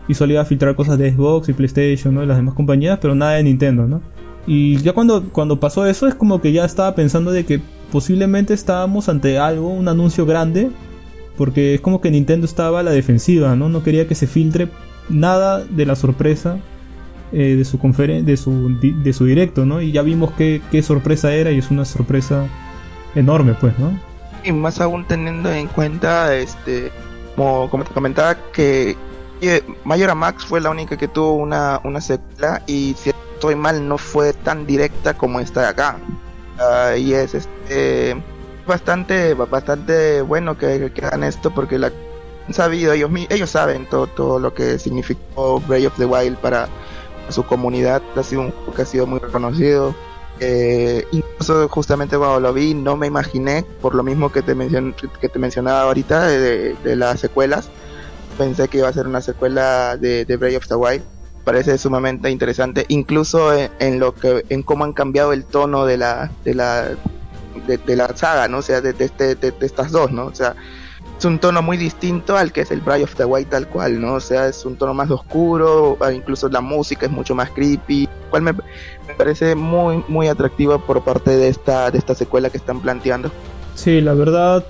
Y 0.07 0.13
solo 0.13 0.33
iba 0.33 0.41
a 0.41 0.45
filtrar 0.45 0.75
cosas 0.75 0.97
de 0.97 1.11
Xbox 1.11 1.49
y 1.49 1.53
PlayStation, 1.53 2.13
¿no? 2.13 2.23
Y 2.23 2.25
las 2.25 2.37
demás 2.37 2.55
compañías, 2.55 2.99
pero 3.01 3.15
nada 3.15 3.33
de 3.33 3.43
Nintendo, 3.43 3.87
¿no? 3.87 4.01
Y 4.47 4.77
ya 4.77 4.93
cuando, 4.93 5.29
cuando 5.31 5.59
pasó 5.59 5.85
eso 5.85 6.07
es 6.07 6.15
como 6.15 6.41
que 6.41 6.51
ya 6.51 6.65
estaba 6.65 6.95
pensando 6.95 7.31
de 7.31 7.45
que 7.45 7.61
posiblemente 7.91 8.53
estábamos 8.53 9.09
ante 9.09 9.37
algo, 9.37 9.69
un 9.69 9.87
anuncio 9.87 10.25
grande, 10.25 10.71
porque 11.37 11.75
es 11.75 11.81
como 11.81 12.01
que 12.01 12.11
Nintendo 12.11 12.45
estaba 12.45 12.79
a 12.79 12.83
la 12.83 12.91
defensiva, 12.91 13.55
¿no? 13.55 13.69
No 13.69 13.83
quería 13.83 14.07
que 14.07 14.15
se 14.15 14.27
filtre 14.27 14.69
nada 15.09 15.63
de 15.63 15.85
la 15.85 15.95
sorpresa 15.95 16.57
eh, 17.33 17.55
de 17.55 17.65
su 17.65 17.77
de 17.77 18.37
su, 18.37 18.79
de 18.79 19.13
su 19.13 19.25
directo, 19.25 19.65
¿no? 19.65 19.81
Y 19.81 19.91
ya 19.91 20.01
vimos 20.01 20.31
qué, 20.37 20.61
qué 20.71 20.81
sorpresa 20.81 21.33
era 21.33 21.51
y 21.51 21.59
es 21.59 21.71
una 21.71 21.85
sorpresa 21.85 22.45
enorme, 23.15 23.55
pues, 23.59 23.77
¿no? 23.79 23.91
Y 24.43 24.51
más 24.51 24.81
aún 24.81 25.05
teniendo 25.05 25.51
en 25.51 25.67
cuenta, 25.67 26.35
este, 26.35 26.91
como, 27.35 27.69
como 27.69 27.83
te 27.83 27.93
comentaba, 27.93 28.37
que 28.51 28.97
Mayora 29.83 30.15
Max 30.15 30.45
fue 30.45 30.61
la 30.61 30.69
única 30.69 30.97
que 30.97 31.07
tuvo 31.07 31.33
una, 31.33 31.79
una 31.83 32.01
secuela 32.01 32.61
y 32.67 32.95
si 32.97 33.09
estoy 33.09 33.55
mal 33.55 33.87
no 33.87 33.97
fue 33.97 34.33
tan 34.33 34.67
directa 34.67 35.13
como 35.15 35.39
esta 35.39 35.61
de 35.61 35.67
acá. 35.67 35.97
Ah, 36.61 36.95
y 36.95 37.13
es 37.13 37.33
este 37.33 38.21
bastante 38.67 39.33
bastante 39.33 40.21
bueno 40.21 40.57
que, 40.57 40.91
hagan 41.01 41.23
esto 41.23 41.51
porque 41.51 41.79
la 41.79 41.91
han 42.47 42.53
sabido 42.53 42.93
ellos 42.93 43.09
ellos 43.29 43.49
saben 43.49 43.87
todo 43.89 44.05
todo 44.05 44.39
lo 44.39 44.53
que 44.53 44.77
significó 44.77 45.59
Breath 45.61 45.87
of 45.87 45.97
the 45.97 46.05
Wild 46.05 46.37
para 46.37 46.69
su 47.31 47.43
comunidad, 47.43 48.01
ha 48.15 48.23
sido 48.23 48.41
un 48.41 48.53
que 48.75 48.81
ha 48.81 48.85
sido 48.85 49.07
muy 49.07 49.19
reconocido. 49.19 49.95
Eh, 50.39 51.05
incluso 51.11 51.69
justamente 51.69 52.17
cuando 52.17 52.39
lo 52.39 52.53
vi 52.53 52.73
no 52.73 52.97
me 52.97 53.07
imaginé, 53.07 53.63
por 53.81 53.93
lo 53.93 54.03
mismo 54.03 54.31
que 54.31 54.41
te, 54.41 54.55
mencion 54.55 54.95
que 55.19 55.29
te 55.29 55.39
mencionaba 55.39 55.83
ahorita 55.83 56.27
de, 56.27 56.95
las 56.95 57.19
secuelas, 57.19 57.69
pensé 58.37 58.67
que 58.67 58.79
iba 58.79 58.87
a 58.87 58.93
ser 58.93 59.07
una 59.07 59.21
secuela 59.21 59.97
de, 59.97 60.25
de 60.25 60.57
of 60.57 60.67
the 60.67 60.75
Wild. 60.75 61.03
Parece 61.43 61.77
sumamente 61.77 62.29
interesante, 62.29 62.85
incluso 62.89 63.51
en, 63.53 63.99
lo 63.99 64.13
que 64.13 64.45
en 64.49 64.61
cómo 64.61 64.83
han 64.83 64.93
cambiado 64.93 65.33
el 65.33 65.43
tono 65.43 65.85
de 65.85 65.97
la 65.97 66.31
de 66.43 66.53
la 66.53 66.89
de, 67.65 67.95
la 67.95 68.15
saga, 68.15 68.47
¿no? 68.47 68.59
O 68.59 68.61
sea, 68.61 68.81
de, 68.81 68.95
este, 68.97 69.35
de, 69.35 69.53
estas 69.61 69.91
dos, 69.91 70.11
¿no? 70.11 70.25
O 70.25 70.35
sea, 70.35 70.55
es 71.17 71.25
un 71.25 71.39
tono 71.39 71.61
muy 71.61 71.77
distinto 71.77 72.37
al 72.37 72.51
que 72.51 72.61
es 72.61 72.71
el 72.71 72.81
Bride 72.81 73.03
of 73.03 73.15
the 73.15 73.25
White 73.25 73.49
tal 73.49 73.67
cual, 73.67 73.99
¿no? 73.99 74.15
O 74.15 74.19
sea, 74.19 74.47
es 74.47 74.65
un 74.65 74.75
tono 74.75 74.93
más 74.93 75.09
oscuro, 75.11 75.97
incluso 76.13 76.49
la 76.49 76.61
música 76.61 77.05
es 77.05 77.11
mucho 77.11 77.35
más 77.35 77.49
creepy, 77.51 78.07
cual 78.29 78.43
me, 78.43 78.53
parece 79.17 79.55
muy 79.55 80.03
muy 80.07 80.27
atractiva 80.27 80.79
por 80.79 81.03
parte 81.03 81.31
de 81.31 81.49
esta 81.49 81.91
de 81.91 81.97
esta 81.97 82.15
secuela 82.15 82.49
que 82.49 82.57
están 82.57 82.81
planteando. 82.81 83.31
Sí, 83.75 84.01
la 84.01 84.13
verdad 84.13 84.65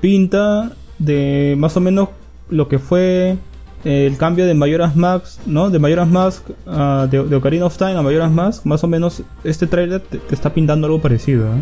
pinta 0.00 0.72
de 0.98 1.54
más 1.58 1.76
o 1.76 1.80
menos 1.80 2.08
lo 2.48 2.68
que 2.68 2.78
fue 2.78 3.36
el 3.84 4.16
cambio 4.18 4.46
de 4.46 4.54
Mayoras 4.54 4.94
Max, 4.96 5.40
¿no? 5.46 5.70
De 5.70 5.78
Mayoras 5.78 6.08
Mask, 6.08 6.50
uh, 6.66 7.06
de, 7.08 7.34
Ocarina 7.34 7.66
of 7.66 7.76
Time 7.76 7.96
a 7.96 8.02
Mayoras 8.02 8.30
Mask, 8.30 8.66
más 8.66 8.84
o 8.84 8.88
menos 8.88 9.22
este 9.44 9.66
trailer 9.66 10.00
te, 10.00 10.20
está 10.30 10.52
pintando 10.52 10.86
algo 10.86 11.00
parecido. 11.00 11.46
¿eh? 11.46 11.60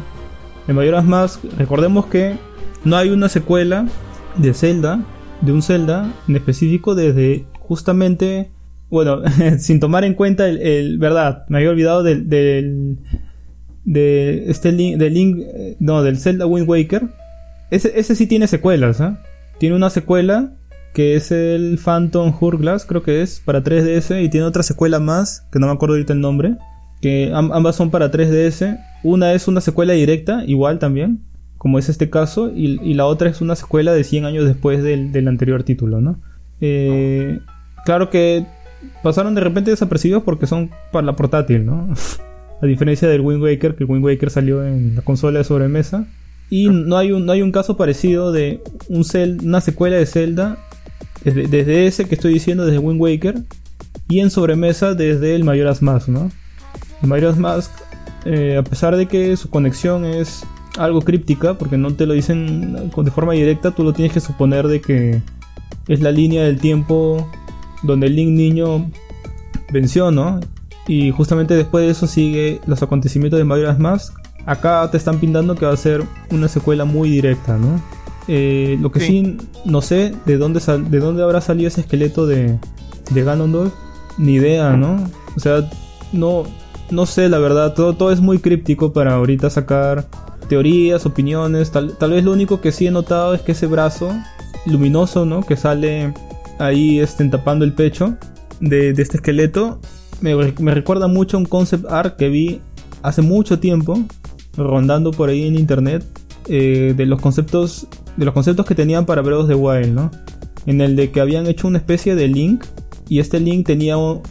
En 0.67 0.77
Mayoras 0.77 1.05
Mask, 1.05 1.45
recordemos 1.57 2.07
que 2.07 2.37
no 2.85 2.97
hay 2.97 3.11
una 3.11 3.29
secuela 3.29 3.87
de 4.37 4.53
Zelda, 4.53 5.01
de 5.41 5.53
un 5.53 5.63
Zelda 5.63 6.13
en 6.27 6.37
específico 6.37 6.95
desde 6.95 7.47
justamente, 7.61 8.51
bueno, 8.91 9.23
sin 9.59 9.79
tomar 9.79 10.05
en 10.05 10.15
cuenta 10.15 10.49
el, 10.49 10.99
verdad, 10.99 11.45
me 11.49 11.59
había 11.59 11.71
olvidado 11.71 12.03
del, 12.03 12.29
del 12.29 12.99
de 13.85 14.51
este 14.51 14.73
link, 14.73 14.99
del 14.99 15.15
link, 15.15 15.39
no, 15.79 16.03
del 16.03 16.19
Zelda 16.19 16.47
Wind 16.47 16.69
Waker. 16.69 17.09
Ese, 17.71 17.93
ese 17.99 18.17
sí 18.17 18.27
tiene 18.27 18.49
secuelas, 18.49 19.01
¿eh? 19.01 19.15
Tiene 19.59 19.77
una 19.77 19.91
secuela 19.91 20.58
que 20.93 21.15
es 21.15 21.31
el 21.31 21.79
Phantom 21.83 22.35
Hourglass, 22.39 22.85
creo 22.85 23.03
que 23.03 23.23
es, 23.23 23.41
para 23.45 23.63
3DS, 23.63 24.23
y 24.23 24.29
tiene 24.29 24.47
otra 24.47 24.63
secuela 24.63 24.99
más, 24.99 25.47
que 25.53 25.59
no 25.59 25.67
me 25.67 25.73
acuerdo 25.73 25.95
ahorita 25.95 26.13
el 26.13 26.21
nombre, 26.21 26.57
que 27.01 27.31
ambas 27.33 27.77
son 27.77 27.91
para 27.91 28.11
3DS. 28.11 28.79
Una 29.05 29.33
es 29.33 29.47
una 29.49 29.61
secuela 29.61 29.93
directa, 29.93 30.45
igual 30.45 30.79
también, 30.79 31.23
como 31.57 31.79
es 31.79 31.89
este 31.89 32.11
caso, 32.11 32.51
y, 32.55 32.95
la 32.95 33.07
otra 33.07 33.29
es 33.29 33.41
una 33.41 33.55
secuela 33.55 33.93
de 33.93 34.05
100 34.05 34.25
años 34.25 34.47
después 34.47 34.83
del, 34.83 35.29
anterior 35.29 35.63
título, 35.63 36.01
¿no? 36.01 36.21
Eh, 36.61 37.39
claro 37.85 38.11
que 38.11 38.45
pasaron 39.03 39.35
de 39.35 39.41
repente 39.41 39.71
desapercibidos 39.71 40.25
porque 40.25 40.47
son 40.47 40.71
para 40.91 41.07
la 41.07 41.15
portátil, 41.15 41.65
¿no? 41.65 41.89
A 42.61 42.67
diferencia 42.67 43.07
del 43.07 43.21
Wind 43.21 43.41
Waker, 43.41 43.77
que 43.77 43.85
el 43.85 43.91
Wind 43.91 44.05
Waker 44.05 44.31
salió 44.31 44.67
en 44.67 44.97
la 44.97 45.03
consola 45.03 45.39
de 45.39 45.45
sobremesa. 45.45 46.09
Y 46.51 46.69
no 46.69 46.97
hay 46.97 47.13
un, 47.13 47.25
no 47.25 47.31
hay 47.31 47.43
un 47.43 47.53
caso 47.53 47.77
parecido 47.77 48.33
de 48.33 48.61
un 48.89 49.05
una 49.45 49.61
secuela 49.61 49.97
de 49.97 50.07
Zelda 50.07 50.59
desde, 51.25 51.87
ese 51.87 52.05
que 52.07 52.15
estoy 52.15 52.35
diciendo, 52.35 52.65
desde 52.65 52.79
Wind 52.79 53.01
Waker, 53.01 53.43
y 54.09 54.21
en 54.21 54.31
sobremesa 54.31 54.95
desde 54.95 55.35
el 55.35 55.45
Majora's 55.45 55.83
Mask, 55.83 56.09
¿no? 56.09 56.31
El 57.03 57.37
Mask, 57.37 57.71
eh, 58.25 58.57
a 58.57 58.63
pesar 58.63 58.97
de 58.97 59.07
que 59.07 59.37
su 59.37 59.51
conexión 59.51 60.05
es 60.05 60.45
algo 60.79 61.03
críptica, 61.03 61.55
porque 61.55 61.77
no 61.77 61.95
te 61.95 62.07
lo 62.07 62.15
dicen 62.15 62.91
de 62.91 63.11
forma 63.11 63.33
directa, 63.33 63.71
tú 63.71 63.85
lo 63.85 63.93
tienes 63.93 64.13
que 64.13 64.21
suponer 64.21 64.67
de 64.69 64.81
que 64.81 65.23
es 65.89 66.01
la 66.01 66.11
línea 66.11 66.45
del 66.45 66.59
tiempo 66.59 67.31
donde 67.83 68.07
el 68.07 68.17
Link 68.17 68.31
niño 68.31 68.91
venció, 69.73 70.11
¿no? 70.11 70.41
Y 70.87 71.11
justamente 71.11 71.55
después 71.55 71.85
de 71.85 71.91
eso 71.91 72.07
sigue 72.07 72.61
los 72.67 72.83
acontecimientos 72.83 73.39
de 73.39 73.45
Majora's 73.45 73.79
Mask. 73.79 74.15
Acá 74.47 74.89
te 74.91 74.97
están 74.97 75.19
pintando 75.19 75.55
que 75.55 75.67
va 75.67 75.73
a 75.73 75.77
ser 75.77 76.03
una 76.31 76.49
secuela 76.49 76.85
muy 76.85 77.11
directa, 77.11 77.59
¿no? 77.59 77.81
Eh, 78.29 78.77
lo 78.81 78.93
que 78.93 79.01
sí. 79.01 79.39
no 79.65 79.81
sé 79.81 80.15
de 80.27 80.37
dónde 80.37 80.61
de 80.61 80.99
dónde 81.01 81.23
habrá 81.23 81.41
salido 81.41 81.69
ese 81.69 81.81
esqueleto 81.81 82.27
de, 82.27 82.59
de 83.11 83.25
Ganondorf, 83.25 83.73
ni 84.19 84.35
idea, 84.35 84.77
¿no? 84.77 85.09
O 85.35 85.41
sea, 85.41 85.69
no, 86.13 86.45
no 86.91 87.07
sé, 87.07 87.29
la 87.31 87.39
verdad, 87.39 87.75
todo, 87.75 87.95
todo 87.95 88.13
es 88.13 88.21
muy 88.21 88.39
críptico 88.39 88.93
para 88.93 89.15
ahorita 89.15 89.49
sacar 89.49 90.07
teorías, 90.49 91.07
opiniones. 91.07 91.71
Tal, 91.71 91.97
vez 91.99 92.25
lo 92.25 92.33
único 92.33 92.61
que 92.61 92.71
sí 92.71 92.87
he 92.87 92.91
notado 92.91 93.35
es 93.35 93.41
que 93.41 93.53
ese 93.53 93.67
brazo 93.67 94.11
luminoso, 94.67 95.25
¿no? 95.25 95.43
Que 95.43 95.57
sale 95.57 96.13
ahí 96.59 97.01
este, 97.01 97.25
tapando 97.29 97.65
el 97.65 97.73
pecho 97.73 98.17
de, 98.61 98.91
este 98.91 99.17
esqueleto. 99.17 99.81
me, 100.21 100.35
me 100.35 100.75
recuerda 100.75 101.09
mucho 101.09 101.37
a 101.37 101.41
un 101.41 101.47
concept 101.47 101.87
art 101.91 102.17
que 102.17 102.29
vi 102.29 102.61
hace 103.03 103.23
mucho 103.23 103.59
tiempo, 103.59 103.99
rondando 104.57 105.13
por 105.13 105.29
ahí 105.29 105.47
en 105.47 105.59
internet, 105.59 106.05
eh, 106.49 106.95
de 106.97 107.07
los 107.07 107.21
conceptos 107.21 107.87
de 108.19 108.25
los 108.25 108.35
conceptos 108.35 108.67
que 108.67 108.75
tenían 108.75 109.07
para 109.07 109.23
Breath 109.23 109.43
of 109.43 109.49
the 109.49 109.55
Wild, 109.55 109.95
¿no? 109.95 110.11
En 110.67 110.81
el 110.81 110.97
de 110.97 111.11
que 111.13 111.21
habían 111.21 111.47
hecho 111.47 111.69
una 111.69 111.79
especie 111.79 112.17
de 112.17 112.27
link 112.27 112.65
y 113.09 113.21
este 113.21 113.39
link 113.39 113.65
tenía 113.65 113.97
un, 113.97 114.23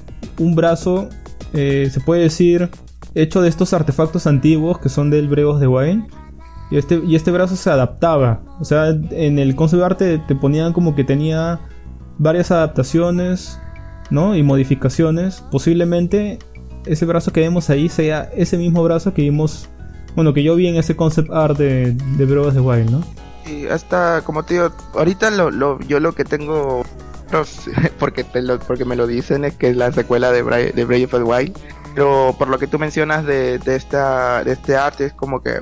brazo, 0.56 1.08
eh, 1.53 1.90
se 1.90 2.02
puede 2.02 2.24
decir, 2.24 2.70
hecho 3.16 3.42
de 3.42 3.48
estos 3.48 3.74
artefactos 3.74 4.28
antiguos 4.28 4.78
que 4.80 4.90
son 4.90 5.10
del 5.10 5.30
Breath 5.30 5.48
of 5.48 5.60
the 5.62 5.68
Wild. 5.68 6.03
Y 6.70 6.76
este, 6.76 7.02
y 7.08 7.16
este 7.16 7.32
brazo 7.32 7.56
se 7.56 7.70
adaptaba. 7.70 8.42
O 8.60 8.66
sea, 8.66 8.90
en 8.90 9.40
el 9.40 9.56
concept 9.56 9.82
art 9.82 9.98
te, 9.98 10.36
ponían 10.36 10.74
como 10.74 10.94
que 10.94 11.06
tenía 11.06 11.62
varias 12.18 12.52
adaptaciones, 12.52 13.58
¿no? 14.12 14.36
Y 14.36 14.44
modificaciones. 14.44 15.46
Posiblemente 15.50 16.40
ese 16.86 17.06
brazo 17.06 17.32
que 17.32 17.40
vemos 17.40 17.70
ahí 17.70 17.88
sea 17.88 18.30
ese 18.36 18.58
mismo 18.58 18.84
brazo 18.84 19.14
que 19.14 19.22
vimos, 19.22 19.70
bueno, 20.14 20.34
que 20.34 20.44
yo 20.44 20.56
vi 20.58 20.68
en 20.68 20.76
ese 20.76 20.98
concept 20.98 21.32
art 21.32 21.58
de, 21.58 21.94
de 21.94 22.26
Breath 22.26 22.58
Wild, 22.58 22.92
¿no? 22.92 23.02
Hasta, 23.72 24.22
como 24.24 24.44
te 24.44 24.56
digo, 24.56 24.72
ahorita 24.94 25.30
lo, 25.31 25.80
yo 25.81 25.99
lo 25.99 26.13
que 26.13 26.24
tengo, 26.24 26.83
los- 27.31 27.62
porque, 27.99 28.24
te 28.24 28.42
porque 28.67 28.85
me 28.85 28.96
lo 28.96 29.08
dicen, 29.08 29.46
es 29.46 29.56
que 29.56 29.69
es 29.69 29.78
la 29.78 29.92
secuela 29.92 30.31
de, 30.31 30.44
Bra- 30.44 30.74
de 30.74 30.85
Breath 30.85 31.13
of 31.13 31.19
the 31.22 31.24
Wild. 31.24 31.58
Pero 31.96 32.35
por 32.38 32.47
lo 32.47 32.60
que 32.60 32.67
tú 32.67 32.78
mencionas 32.78 33.26
de, 33.26 33.58
de, 33.60 33.76
esta, 33.76 34.44
de 34.44 34.51
este 34.53 34.76
arte, 34.78 35.06
es 35.06 35.13
como 35.13 35.42
que 35.42 35.62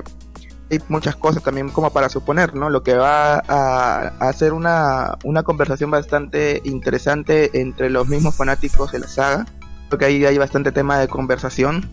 hay 0.70 0.80
muchas 0.88 1.16
cosas 1.16 1.42
también 1.42 1.70
como 1.70 1.90
para 1.90 2.08
suponer, 2.08 2.54
¿no? 2.54 2.68
Lo 2.70 2.82
que 2.82 2.94
va 2.94 3.36
a, 3.36 4.12
a 4.18 4.28
hacer 4.28 4.52
una, 4.52 5.16
una 5.24 5.44
conversación 5.44 5.90
bastante 5.90 6.60
interesante 6.64 7.58
entre 7.60 7.88
los 7.88 8.08
mismos 8.08 8.34
fanáticos 8.36 8.92
de 8.92 8.98
la 8.98 9.08
saga. 9.08 9.46
Porque 9.88 10.04
ahí 10.06 10.24
hay 10.26 10.36
bastante 10.36 10.72
tema 10.72 10.98
de 10.98 11.06
conversación 11.08 11.88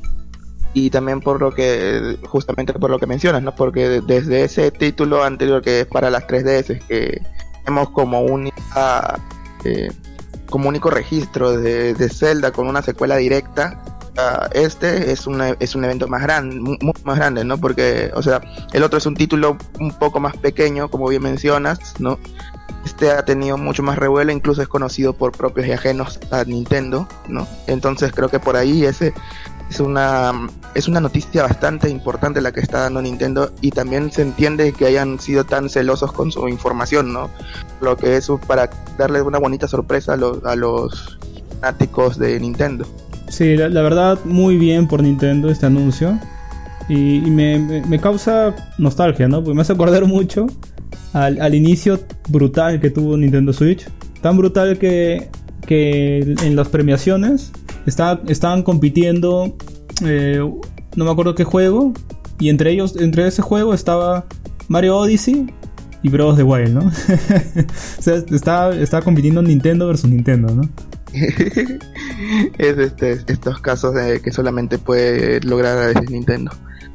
y 0.73 0.89
también 0.89 1.19
por 1.22 1.39
lo 1.41 1.51
que 1.51 2.17
justamente 2.27 2.73
por 2.73 2.89
lo 2.89 2.99
que 2.99 3.06
mencionas, 3.07 3.41
¿no? 3.43 3.53
Porque 3.56 4.01
desde 4.01 4.43
ese 4.43 4.72
título 4.72 5.23
anterior 5.23 5.61
que 5.61 5.81
es 5.81 5.85
para 5.85 6.09
las 6.09 6.25
3DS 6.27 6.79
que 6.88 7.22
tenemos 7.63 7.89
como 7.91 8.22
única 8.22 9.19
eh, 9.63 9.89
como 10.49 10.69
único 10.69 10.89
registro 10.89 11.57
de, 11.57 11.93
de 11.93 12.09
Zelda 12.09 12.51
con 12.51 12.67
una 12.67 12.81
secuela 12.81 13.17
directa 13.17 13.79
este 14.53 15.11
es 15.11 15.25
un 15.25 15.41
es 15.59 15.73
un 15.73 15.83
evento 15.85 16.07
más 16.07 16.22
grande 16.22 16.59
mu- 16.59 16.77
mucho 16.81 17.01
más 17.03 17.17
grande 17.17 17.43
no 17.43 17.57
porque 17.57 18.11
o 18.13 18.22
sea 18.22 18.41
el 18.72 18.83
otro 18.83 18.99
es 18.99 19.06
un 19.07 19.15
título 19.15 19.57
un 19.79 19.91
poco 19.97 20.19
más 20.19 20.38
pequeño 20.38 20.88
como 20.89 21.07
bien 21.07 21.23
mencionas 21.23 21.95
no 21.99 22.19
este 22.85 23.12
ha 23.12 23.24
tenido 23.26 23.58
mucho 23.58 23.83
más 23.83 23.98
revuelo 23.98 24.32
incluso 24.32 24.62
es 24.62 24.67
conocido 24.67 25.14
por 25.14 25.32
propios 25.32 25.67
y 25.67 25.72
ajenos 25.72 26.19
a 26.32 26.44
Nintendo 26.44 27.08
no 27.28 27.48
entonces 27.67 28.12
creo 28.12 28.30
que 28.30 28.40
por 28.40 28.56
ahí 28.56 28.83
ese 28.85 29.14
es 29.69 29.80
una 29.80 30.33
es 30.76 30.88
una 30.88 30.99
noticia 30.99 31.44
bastante 31.44 31.90
importante 31.90 32.42
la 32.42 32.51
que 32.51 32.60
está 32.60 32.80
dando 32.82 33.01
Nintendo 33.01 33.51
y 33.62 33.72
también 33.72 34.12
se 34.12 34.22
entiende 34.24 34.74
que 34.74 34.85
hayan 34.85 35.19
sido 35.19 35.46
tan 35.46 35.69
celosos 35.69 36.12
con 36.12 36.32
su 36.32 36.48
información, 36.49 37.14
¿no? 37.14 37.30
Lo 37.80 37.96
que 37.96 38.17
es 38.17 38.28
para 38.48 38.69
darle 38.98 39.22
una 39.22 39.38
bonita 39.40 39.67
sorpresa 39.67 40.14
a 40.14 40.17
los, 40.17 40.44
a 40.46 40.56
los 40.56 41.17
fanáticos 41.62 42.17
de 42.17 42.40
Nintendo. 42.40 42.85
Sí, 43.30 43.56
la, 43.56 43.67
verdad, 43.82 44.19
muy 44.26 44.58
bien 44.58 44.88
por 44.88 45.01
Nintendo 45.03 45.49
este 45.49 45.67
anuncio. 45.67 46.17
Y, 46.90 47.17
y 47.26 47.32
me, 47.32 47.60
me- 47.60 47.82
me 47.85 47.99
causa 47.99 48.53
nostalgia, 48.80 49.28
¿no? 49.28 49.44
Porque 49.44 49.56
me 49.56 49.62
hace 49.62 49.74
acordar 49.74 50.06
mucho 50.06 50.48
al, 51.13 51.40
al 51.42 51.56
inicio 51.56 51.99
brutal 52.29 52.79
que 52.79 52.90
tuvo 52.90 53.15
Nintendo 53.17 53.53
Switch. 53.53 53.88
Tan 54.22 54.38
brutal 54.38 54.78
que, 54.78 55.29
que 55.65 56.19
en 56.42 56.56
las 56.56 56.69
premiaciones 56.69 57.51
estaba- 57.85 58.22
estaban 58.28 58.63
compitiendo, 58.63 59.56
eh, 60.06 60.40
no 60.96 61.06
me 61.06 61.12
acuerdo 61.12 61.35
qué 61.35 61.44
juego. 61.44 61.94
Y 62.40 62.49
entre 62.49 62.72
ellos, 62.72 62.96
entre 62.99 63.28
ese 63.28 63.42
juego 63.42 63.74
estaba 63.74 64.26
Mario 64.67 64.97
Odyssey 64.97 65.47
y 66.01 66.15
of 66.17 66.35
the 66.35 66.44
Wild, 66.44 66.74
¿no? 66.74 66.81
o 67.99 68.01
sea, 68.01 68.15
estaba, 68.15 68.76
estaba 68.76 69.03
compitiendo 69.03 69.42
Nintendo 69.42 69.88
versus 69.88 70.10
Nintendo, 70.10 70.53
¿no? 70.53 70.69
es 72.58 72.78
este, 72.78 73.19
estos 73.28 73.60
casos 73.60 73.94
de 73.94 74.19
que 74.22 74.31
solamente 74.31 74.78
puede 74.78 75.40
lograr 75.42 75.78
a 75.78 75.88
veces 75.88 76.10
Nintendo. 76.10 76.51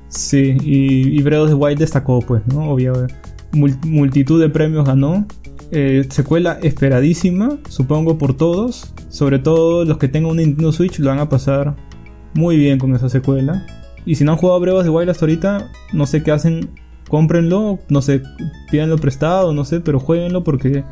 Sí, 0.09 0.57
y, 0.63 1.19
y 1.19 1.23
Breath 1.23 1.43
of 1.43 1.49
the 1.51 1.55
Wild 1.55 1.79
destacó, 1.79 2.21
pues, 2.21 2.43
¿no? 2.47 2.71
Obvio, 2.71 2.93
mul- 2.95 3.09
multitud 3.53 4.41
de 4.41 4.49
premios 4.49 4.87
ganó. 4.87 5.27
Eh, 5.71 6.07
secuela 6.09 6.59
esperadísima, 6.63 7.59
supongo 7.69 8.19
por 8.19 8.37
todos. 8.37 8.95
Sobre 9.09 9.39
todo 9.39 9.85
los 9.85 9.99
que 9.99 10.09
tengan 10.09 10.31
un 10.31 10.37
Nintendo 10.39 10.73
Switch 10.73 10.99
lo 10.99 11.11
van 11.11 11.19
a 11.19 11.29
pasar 11.29 11.77
muy 12.35 12.57
bien 12.57 12.79
con 12.79 12.95
esa 12.95 13.09
secuela. 13.09 13.67
Y 14.05 14.15
si 14.15 14.25
no 14.25 14.33
han 14.33 14.39
jugado 14.39 14.77
of 14.77 14.85
the 14.85 14.91
Wild 14.91 15.11
hasta 15.11 15.25
ahorita, 15.25 15.71
no 15.93 16.07
sé 16.07 16.23
qué 16.23 16.31
hacen, 16.31 16.71
cómprenlo, 17.09 17.79
no 17.89 18.03
sé, 18.03 18.23
pídanlo 18.71 18.97
prestado, 18.97 19.53
no 19.53 19.65
sé, 19.65 19.81
pero 19.81 20.01
jueguenlo 20.01 20.45
porque 20.45 20.85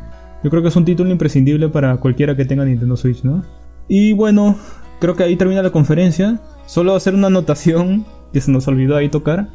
yo 0.45 0.51
creo 0.51 0.63
que 0.63 0.69
es 0.69 0.77
un 0.77 0.85
título 0.85 1.11
imprescindible 1.11 1.69
para 1.69 1.97
cualquiera 1.97 2.37
que 2.37 2.45
tenga 2.45 2.65
Nintendo 2.65 2.97
Switch, 2.97 3.23
¿no? 3.23 3.43
Y 3.89 4.13
bueno, 4.13 4.57
creo 5.01 5.17
que 5.17 5.23
ahí 5.23 5.37
termina 5.37 5.63
la 5.63 5.71
conferencia. 5.71 6.41
Solo 6.67 6.95
hacer 6.95 7.15
una 7.15 7.29
anotación 7.29 8.05
que 8.33 8.41
se 8.41 8.51
nos 8.51 8.69
olvidó 8.69 8.97
ahí 8.97 9.09
tocar. 9.09 9.49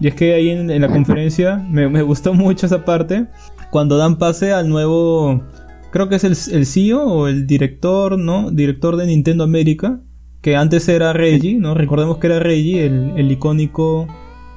Y 0.00 0.08
es 0.08 0.14
que 0.14 0.34
ahí 0.34 0.50
en, 0.50 0.80
la 0.80 0.88
conferencia 0.88 1.56
me, 1.70 1.88
me 1.88 2.02
gustó 2.02 2.34
mucho 2.34 2.66
esa 2.66 2.84
parte. 2.84 3.26
Cuando 3.70 3.96
dan 3.96 4.16
pase 4.16 4.52
al 4.52 4.68
nuevo. 4.68 5.42
Creo 5.90 6.08
que 6.08 6.16
es 6.16 6.24
el, 6.24 6.36
el 6.56 6.66
CEO 6.66 7.04
o 7.04 7.28
el 7.28 7.46
director, 7.46 8.18
¿no? 8.18 8.50
Director 8.50 8.96
de 8.96 9.06
Nintendo 9.06 9.44
América. 9.44 10.00
Que 10.40 10.56
antes 10.56 10.88
era 10.88 11.12
Reggie, 11.12 11.54
¿no? 11.54 11.74
Recordemos 11.74 12.18
que 12.18 12.26
era 12.26 12.38
Reggie, 12.38 12.84
el, 12.84 13.12
el 13.16 13.32
icónico 13.32 14.06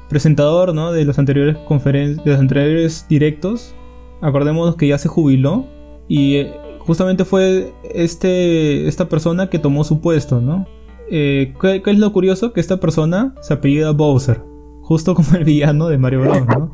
presentador, 0.10 0.74
¿no? 0.74 0.92
De 0.92 1.06
los 1.06 1.20
anteriores 1.20 1.58
conferencias, 1.58 2.26
de 2.26 2.32
los 2.32 2.40
anteriores 2.40 3.06
directos. 3.08 3.76
Acordémonos 4.22 4.76
que 4.76 4.88
ya 4.88 4.98
se 4.98 5.08
jubiló. 5.08 5.66
Y 6.08 6.36
eh, 6.36 6.54
justamente 6.80 7.26
fue 7.26 7.74
este, 7.94 8.88
esta 8.88 9.10
persona 9.10 9.50
que 9.50 9.60
tomó 9.60 9.84
su 9.84 10.02
puesto, 10.02 10.42
¿no? 10.42 10.66
Eh, 11.10 11.54
¿qué, 11.62 11.82
qué 11.82 11.92
es 11.92 12.00
lo 12.00 12.12
curioso? 12.12 12.54
Que 12.54 12.60
esta 12.60 12.78
persona 12.78 13.36
se 13.42 13.54
apellida 13.54 13.92
Bowser, 13.92 14.42
justo 14.88 15.14
como 15.16 15.34
el 15.38 15.44
villano 15.44 15.90
de 15.90 15.98
Mario 15.98 16.22
Bros, 16.22 16.46
¿no? 16.48 16.72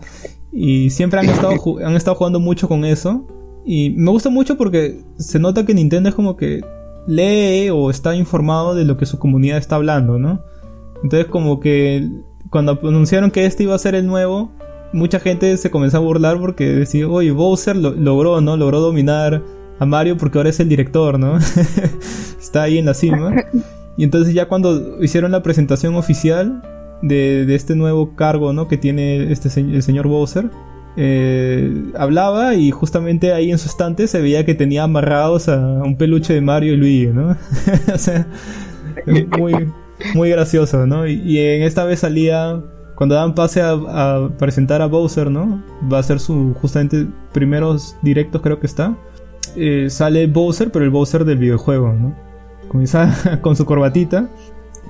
Y 0.51 0.91
siempre 0.91 1.19
han 1.19 1.29
estado, 1.29 1.55
han 1.83 1.95
estado 1.95 2.15
jugando 2.15 2.39
mucho 2.39 2.67
con 2.67 2.85
eso. 2.85 3.25
Y 3.65 3.89
me 3.91 4.11
gusta 4.11 4.29
mucho 4.29 4.55
porque 4.57 5.01
se 5.17 5.39
nota 5.39 5.65
que 5.65 5.73
Nintendo 5.73 6.09
es 6.09 6.15
como 6.15 6.35
que 6.37 6.61
lee 7.07 7.69
o 7.71 7.89
está 7.89 8.15
informado 8.15 8.75
de 8.75 8.85
lo 8.85 8.97
que 8.97 9.05
su 9.05 9.17
comunidad 9.17 9.57
está 9.57 9.75
hablando, 9.77 10.19
¿no? 10.19 10.41
Entonces 11.01 11.27
como 11.27 11.59
que 11.59 12.07
cuando 12.49 12.79
anunciaron 12.83 13.31
que 13.31 13.45
este 13.45 13.63
iba 13.63 13.73
a 13.73 13.79
ser 13.79 13.95
el 13.95 14.05
nuevo, 14.05 14.51
mucha 14.93 15.19
gente 15.19 15.57
se 15.57 15.71
comenzó 15.71 15.97
a 15.97 16.01
burlar 16.01 16.39
porque 16.39 16.65
decía, 16.67 17.07
oye, 17.09 17.31
Bowser 17.31 17.75
lo- 17.75 17.91
logró, 17.95 18.39
¿no? 18.41 18.55
Logró 18.57 18.79
dominar 18.79 19.41
a 19.79 19.85
Mario 19.85 20.17
porque 20.17 20.37
ahora 20.37 20.49
es 20.51 20.59
el 20.59 20.69
director, 20.69 21.17
¿no? 21.17 21.37
Está 22.39 22.63
ahí 22.63 22.77
en 22.77 22.85
la 22.85 22.93
cima. 22.93 23.33
Y 23.97 24.03
entonces 24.03 24.33
ya 24.33 24.47
cuando 24.47 25.01
hicieron 25.03 25.31
la 25.31 25.41
presentación 25.41 25.95
oficial 25.95 26.61
de, 27.03 27.53
este 27.53 27.75
nuevo 27.75 28.15
cargo, 28.15 28.53
¿no? 28.53 28.67
Que 28.67 28.77
tiene 28.77 29.31
este 29.31 29.47
el 29.59 29.83
señor 29.83 30.07
Bowser. 30.07 30.49
eh, 30.95 31.91
hablaba 31.97 32.55
y 32.55 32.71
justamente 32.71 33.33
ahí 33.33 33.51
en 33.51 33.57
su 33.57 33.67
estante 33.67 34.07
se 34.07 34.21
veía 34.21 34.45
que 34.45 34.55
tenía 34.55 34.83
amarrados 34.83 35.49
a 35.49 35.57
un 35.83 35.97
peluche 35.97 36.33
de 36.33 36.41
Mario 36.41 36.73
y 36.73 36.77
Luigi, 36.77 37.07
¿no? 37.07 37.35
muy, 39.37 39.53
muy 40.15 40.29
gracioso, 40.29 40.85
¿no? 40.87 41.07
Y, 41.07 41.37
en 41.37 41.63
esta 41.63 41.83
vez 41.83 41.99
salía, 41.99 42.61
cuando 42.95 43.15
dan 43.15 43.35
pase 43.35 43.61
a, 43.61 43.71
a 43.71 44.29
presentar 44.37 44.81
a 44.81 44.87
Bowser, 44.87 45.29
¿no? 45.29 45.63
Va 45.91 45.99
a 45.99 46.03
ser 46.03 46.19
su 46.19 46.53
justamente 46.55 47.07
primeros 47.31 47.95
directos 48.01 48.41
creo 48.41 48.59
que 48.59 48.67
está. 48.67 48.97
Eh, 49.55 49.89
sale 49.89 50.27
Bowser, 50.27 50.71
pero 50.71 50.85
el 50.85 50.91
Bowser 50.91 51.25
del 51.25 51.37
videojuego, 51.37 51.93
¿no? 51.93 52.15
Comienza 52.69 53.39
con 53.41 53.55
su 53.55 53.65
corbatita, 53.65 54.29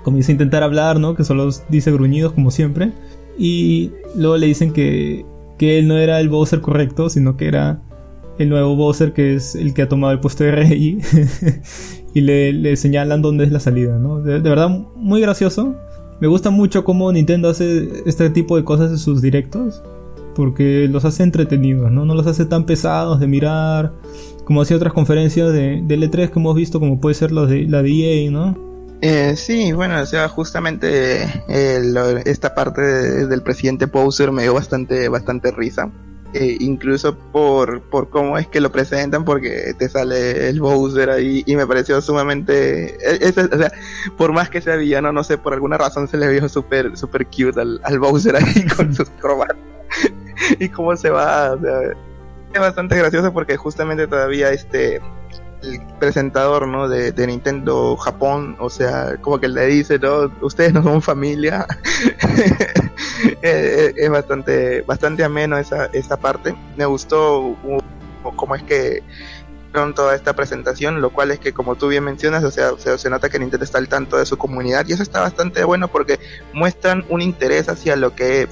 comienza 0.04 0.32
a 0.32 0.34
intentar 0.34 0.64
hablar, 0.64 1.00
¿no? 1.00 1.16
Que 1.16 1.24
solo 1.24 1.50
dice 1.70 1.92
gruñidos 1.92 2.34
como 2.34 2.52
siempre. 2.52 2.92
Y 3.38 3.92
luego 4.16 4.38
le 4.38 4.48
dicen 4.48 4.74
que, 4.74 5.26
que 5.58 5.80
él 5.80 5.88
no 5.88 5.98
era 5.98 6.20
el 6.20 6.30
Bowser 6.30 6.62
correcto, 6.62 7.10
sino 7.10 7.36
que 7.38 7.48
era 7.48 7.82
el 8.38 8.50
nuevo 8.50 8.76
Bowser 8.76 9.14
que 9.14 9.36
es 9.36 9.56
el 9.56 9.74
que 9.74 9.84
ha 9.84 9.90
tomado 9.90 10.14
el 10.14 10.20
puesto 10.20 10.44
de 10.44 10.52
rey. 10.52 11.00
y 12.14 12.22
le, 12.22 12.76
señalan 12.76 13.22
dónde 13.22 13.46
es 13.46 13.52
la 13.52 13.60
salida, 13.60 13.98
¿no? 13.98 14.22
De, 14.22 14.40
verdad, 14.40 14.70
muy 14.96 15.22
gracioso. 15.22 15.76
Me 16.20 16.28
gusta 16.28 16.50
mucho 16.50 16.84
cómo 16.84 17.12
Nintendo 17.12 17.50
hace 17.50 17.90
este 18.06 18.30
tipo 18.30 18.56
de 18.56 18.64
cosas 18.64 18.92
en 18.92 18.98
sus 18.98 19.22
directos. 19.22 19.82
Porque 20.36 20.88
los 20.90 21.06
hace 21.06 21.22
entretenidos, 21.22 21.92
¿no? 21.92 22.06
No 22.06 22.16
los 22.16 22.26
hace 22.26 22.46
tan 22.46 22.66
pesados 22.66 23.20
de 23.20 23.28
mirar. 23.28 23.94
Como 24.46 24.62
hacía 24.62 24.78
otras 24.78 24.94
conferencias 24.94 25.54
de, 25.54 25.84
de 25.86 25.98
L3 25.98 26.32
que 26.32 26.40
hemos 26.40 26.56
visto, 26.56 26.80
como 26.80 27.00
puede 27.00 27.14
ser 27.14 27.32
de, 27.32 27.68
la 27.68 27.84
de 27.84 28.26
EA, 28.26 28.32
¿no? 28.32 28.73
Eh, 29.06 29.36
sí, 29.36 29.74
bueno, 29.74 30.00
o 30.02 30.06
sea, 30.06 30.30
justamente 30.30 31.24
eh, 31.50 31.82
lo- 31.84 32.18
esta 32.20 32.56
parte 32.56 32.80
de- 32.82 33.28
del 33.28 33.42
presidente 33.42 33.86
Bowser 33.88 34.32
me 34.32 34.44
dio 34.44 34.54
bastante, 34.54 35.10
bastante 35.10 35.52
risa. 35.52 35.90
eh, 36.36 36.58
incluso 36.62 37.16
por, 37.16 37.82
por 37.92 38.10
cómo 38.10 38.40
es 38.40 38.48
que 38.48 38.60
lo 38.62 38.72
presentan, 38.72 39.24
porque 39.24 39.76
te 39.78 39.88
sale 39.88 40.50
el 40.50 40.60
Bowser 40.62 41.12
ahí 41.12 41.44
y 41.46 41.56
me 41.56 41.68
pareció 41.68 42.02
sumamente... 42.02 42.98
e, 43.24 43.30
o 43.30 43.58
sea, 43.60 43.72
por 44.18 44.32
más 44.34 44.50
que 44.50 44.60
sea 44.62 44.76
villano, 44.78 45.12
no 45.12 45.24
sé, 45.24 45.38
por 45.38 45.54
alguna 45.54 45.78
razón 45.78 46.08
se 46.08 46.18
le 46.18 46.28
vio 46.30 46.50
súper 46.50 46.98
super 46.98 47.28
cute 47.28 47.62
al, 47.62 47.80
al, 47.84 48.00
Bowser 48.00 48.36
ahí 48.38 48.66
con 48.78 48.96
sus 48.96 49.10
cromatas 49.22 49.58
y 50.60 50.70
cómo 50.70 50.96
se 50.96 51.10
va, 51.12 51.52
o 51.54 51.60
sea, 51.62 51.82
es 52.54 52.60
bastante 52.60 52.98
gracioso 52.98 53.32
porque 53.34 53.56
justamente 53.58 54.08
todavía 54.08 54.50
este 54.52 55.02
el 55.64 55.82
presentador 56.00 56.68
¿no? 56.68 56.88
de, 56.88 57.28
Nintendo 57.28 57.96
Japón, 57.98 58.56
o 58.60 58.70
sea, 58.70 59.18
como 59.22 59.40
que 59.40 59.48
le 59.48 59.66
dice, 59.68 60.00
¿no? 60.00 60.32
Ustedes 60.42 60.74
no 60.74 60.84
son 60.84 61.02
familia. 61.02 61.66
es 63.42 64.10
bastante, 64.10 64.82
bastante 64.82 65.24
ameno 65.24 65.58
esa, 65.58 65.86
esa 65.88 66.18
parte. 66.18 66.56
Me 66.78 66.86
gustó 66.86 67.56
cómo 68.36 68.56
es 68.56 68.64
que 68.64 69.04
toda 69.96 70.16
esta 70.16 70.34
presentación, 70.34 71.02
lo 71.02 71.10
cual 71.10 71.32
es 71.32 71.40
que 71.40 71.52
como 71.52 71.76
tú 71.76 71.88
bien 71.88 72.04
mencionas, 72.04 72.44
o 72.44 72.52
sea, 72.52 72.74
se, 72.78 72.96
se 72.98 73.10
nota 73.10 73.30
que 73.30 73.40
Nintendo 73.40 73.64
está 73.64 73.80
al 73.80 73.88
tanto 73.88 74.18
de 74.18 74.26
su 74.26 74.38
comunidad 74.38 74.86
y 74.88 74.94
eso 74.94 75.02
está 75.02 75.22
bastante 75.22 75.64
bueno 75.64 75.88
porque 75.88 76.20
muestran 76.54 77.04
un 77.10 77.22
interés 77.22 77.70
hacia 77.70 77.96
lo 77.96 78.16
que 78.16 78.48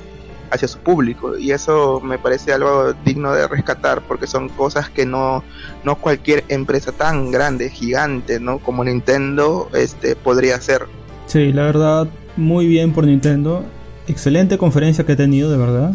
hacia 0.52 0.68
su 0.68 0.80
público 0.80 1.38
y 1.38 1.52
eso 1.52 2.02
me 2.02 2.20
parece 2.20 2.54
algo 2.54 2.94
digno 3.06 3.34
de 3.34 3.48
rescatar 3.48 4.02
porque 4.08 4.28
son 4.28 4.50
cosas 4.50 4.90
que 4.90 5.06
no 5.06 5.44
no 5.84 5.96
cualquier 5.96 6.44
empresa 6.50 6.92
tan 6.92 7.32
grande 7.32 7.70
gigante 7.70 8.40
no 8.40 8.60
como 8.60 8.84
Nintendo 8.84 9.70
este 9.74 10.16
podría 10.16 10.56
hacer. 10.56 10.84
Sí 11.28 11.54
la 11.54 11.64
verdad 11.64 12.08
muy 12.38 12.68
bien 12.68 12.94
por 12.94 13.06
Nintendo. 13.06 13.64
Excelente 14.08 14.58
conferencia 14.58 15.06
que 15.06 15.14
he 15.14 15.16
tenido 15.16 15.52
de 15.52 15.58
verdad. 15.58 15.94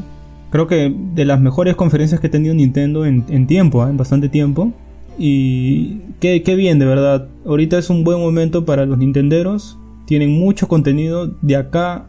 Creo 0.51 0.67
que 0.67 0.95
de 1.15 1.25
las 1.25 1.41
mejores 1.41 1.77
conferencias 1.77 2.21
que 2.21 2.29
ha 2.29 2.31
tenido 2.31 2.55
Nintendo 2.55 3.05
en, 3.05 3.47
tiempo 3.47 3.85
¿eh? 3.85 3.91
en 3.91 3.97
bastante 3.97 4.29
tiempo. 4.29 4.73
Y 5.19 5.99
qué, 6.21 6.43
qué 6.43 6.55
bien 6.55 6.79
de 6.79 6.87
verdad. 6.87 7.29
Ahorita 7.45 7.79
es 7.79 7.91
un 7.91 8.05
buen 8.05 8.21
momento 8.21 8.65
para 8.65 8.87
los 8.87 8.99
nintenderos. 8.99 9.79
Tienen 10.07 10.31
mucho 10.31 10.69
contenido 10.69 11.35
de 11.43 11.57
acá 11.57 12.07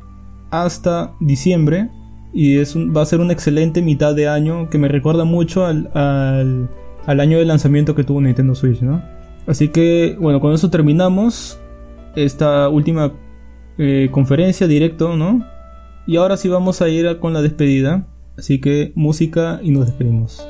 hasta 0.52 1.14
diciembre 1.20 1.90
y 2.34 2.58
es 2.58 2.76
va 2.76 3.02
a 3.02 3.06
ser 3.06 3.20
una 3.20 3.34
excelente 3.34 3.82
mitad 3.82 4.16
de 4.16 4.28
año 4.28 4.70
que 4.70 4.78
me 4.78 4.88
recuerda 4.88 5.24
mucho 5.24 5.66
al, 5.66 5.90
al, 5.94 7.20
año 7.20 7.38
de 7.38 7.46
lanzamiento 7.46 7.96
que 7.96 8.04
tuvo 8.04 8.22
Nintendo 8.22 8.56
Switch, 8.56 8.82
¿no? 8.82 9.02
Así 9.48 9.70
que, 9.70 10.18
bueno, 10.20 10.40
con 10.40 10.54
eso 10.54 10.70
terminamos 10.70 11.60
esta 12.16 12.68
última 12.70 13.14
eh, 13.78 14.10
conferencia 14.12 14.68
directo, 14.68 15.16
¿no? 15.16 15.46
Y 16.06 16.18
ahora 16.18 16.38
sí 16.38 16.50
vamos 16.50 16.82
a 16.82 16.90
ir 16.90 17.20
con 17.20 17.34
la 17.34 17.42
despedida. 17.42 18.08
Así 18.38 18.60
que 18.60 18.92
música 18.96 19.60
y 19.64 19.72
nos 19.72 19.88
despedimos. 19.88 20.48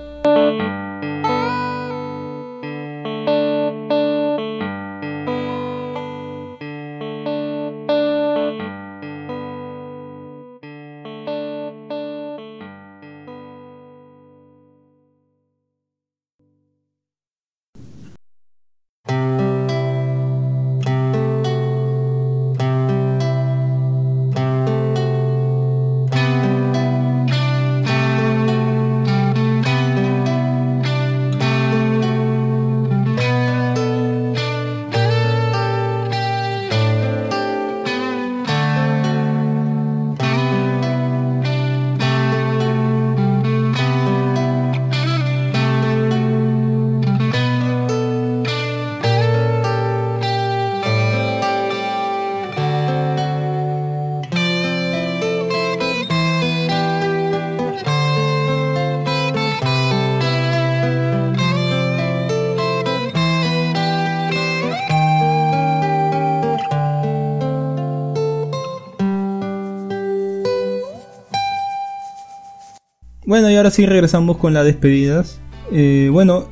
Y 73.57 73.59
ahora 73.59 73.71
sí 73.71 73.87
regresamos 73.87 74.37
con 74.37 74.53
las 74.53 74.65
despedidas. 74.65 75.39
Eh, 75.71 76.09
bueno, 76.11 76.45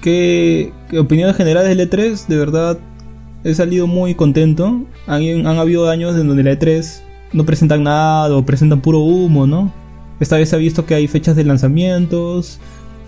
¿qué, 0.00 0.72
¿qué, 0.88 1.00
opiniones 1.00 1.34
generales 1.34 1.76
del 1.76 1.90
E3? 1.90 2.28
De 2.28 2.36
verdad, 2.36 2.78
he 3.42 3.52
salido 3.54 3.88
muy 3.88 4.14
contento. 4.14 4.84
Han, 5.08 5.46
habido 5.46 5.90
años 5.90 6.16
en 6.16 6.28
donde 6.28 6.44
la 6.44 6.52
E3 6.52 7.00
no 7.32 7.44
presentan 7.44 7.82
nada 7.82 8.36
o 8.36 8.46
presentan 8.46 8.80
puro 8.80 9.00
humo, 9.00 9.48
¿no? 9.48 9.72
Esta 10.20 10.36
vez 10.36 10.50
se 10.50 10.54
ha 10.54 10.60
visto 10.60 10.86
que 10.86 10.94
hay 10.94 11.08
fechas 11.08 11.34
de 11.34 11.42
lanzamientos, 11.42 12.60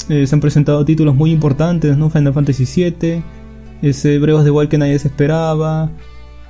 eh, 0.08 0.26
se 0.26 0.34
han 0.34 0.40
presentado 0.40 0.84
títulos 0.84 1.14
muy 1.14 1.30
importantes, 1.30 1.96
¿no? 1.96 2.10
Final 2.10 2.34
Fantasy 2.34 2.64
VII, 2.64 3.22
ese 3.80 4.18
Brevos 4.18 4.44
de 4.44 4.50
Wild 4.50 4.68
que 4.68 4.78
nadie 4.78 4.98
se 4.98 5.06
esperaba, 5.06 5.88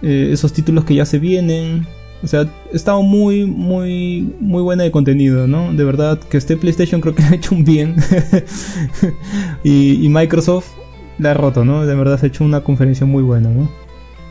eh, 0.01 0.31
esos 0.33 0.55
títulos 0.55 0.87
que 0.87 0.95
ya 0.95 1.05
se 1.05 1.19
vienen, 1.19 1.87
o 2.23 2.27
sea, 2.27 2.41
ha 2.41 2.77
estado 2.77 3.03
muy, 3.03 3.45
muy, 3.47 4.35
muy 4.41 4.63
buena 4.63 4.85
de 4.85 4.91
contenido, 4.91 5.47
¿no? 5.47 5.73
De 5.73 5.85
verdad, 5.85 6.19
que 6.19 6.39
esté 6.39 6.57
PlayStation 6.57 7.01
creo 7.01 7.15
que 7.15 7.23
ha 7.31 7.35
hecho 7.35 7.55
un 7.55 7.65
bien. 7.65 7.97
y, 9.65 10.09
Microsoft 10.09 10.69
la 11.19 11.33
ha 11.33 11.35
roto, 11.35 11.65
¿no? 11.65 11.87
De 11.87 11.95
verdad 11.95 12.19
ha 12.23 12.27
hecho 12.27 12.45
una 12.45 12.63
conferencia 12.63 13.07
muy 13.07 13.23
buena, 13.23 13.49
¿no? 13.49 13.71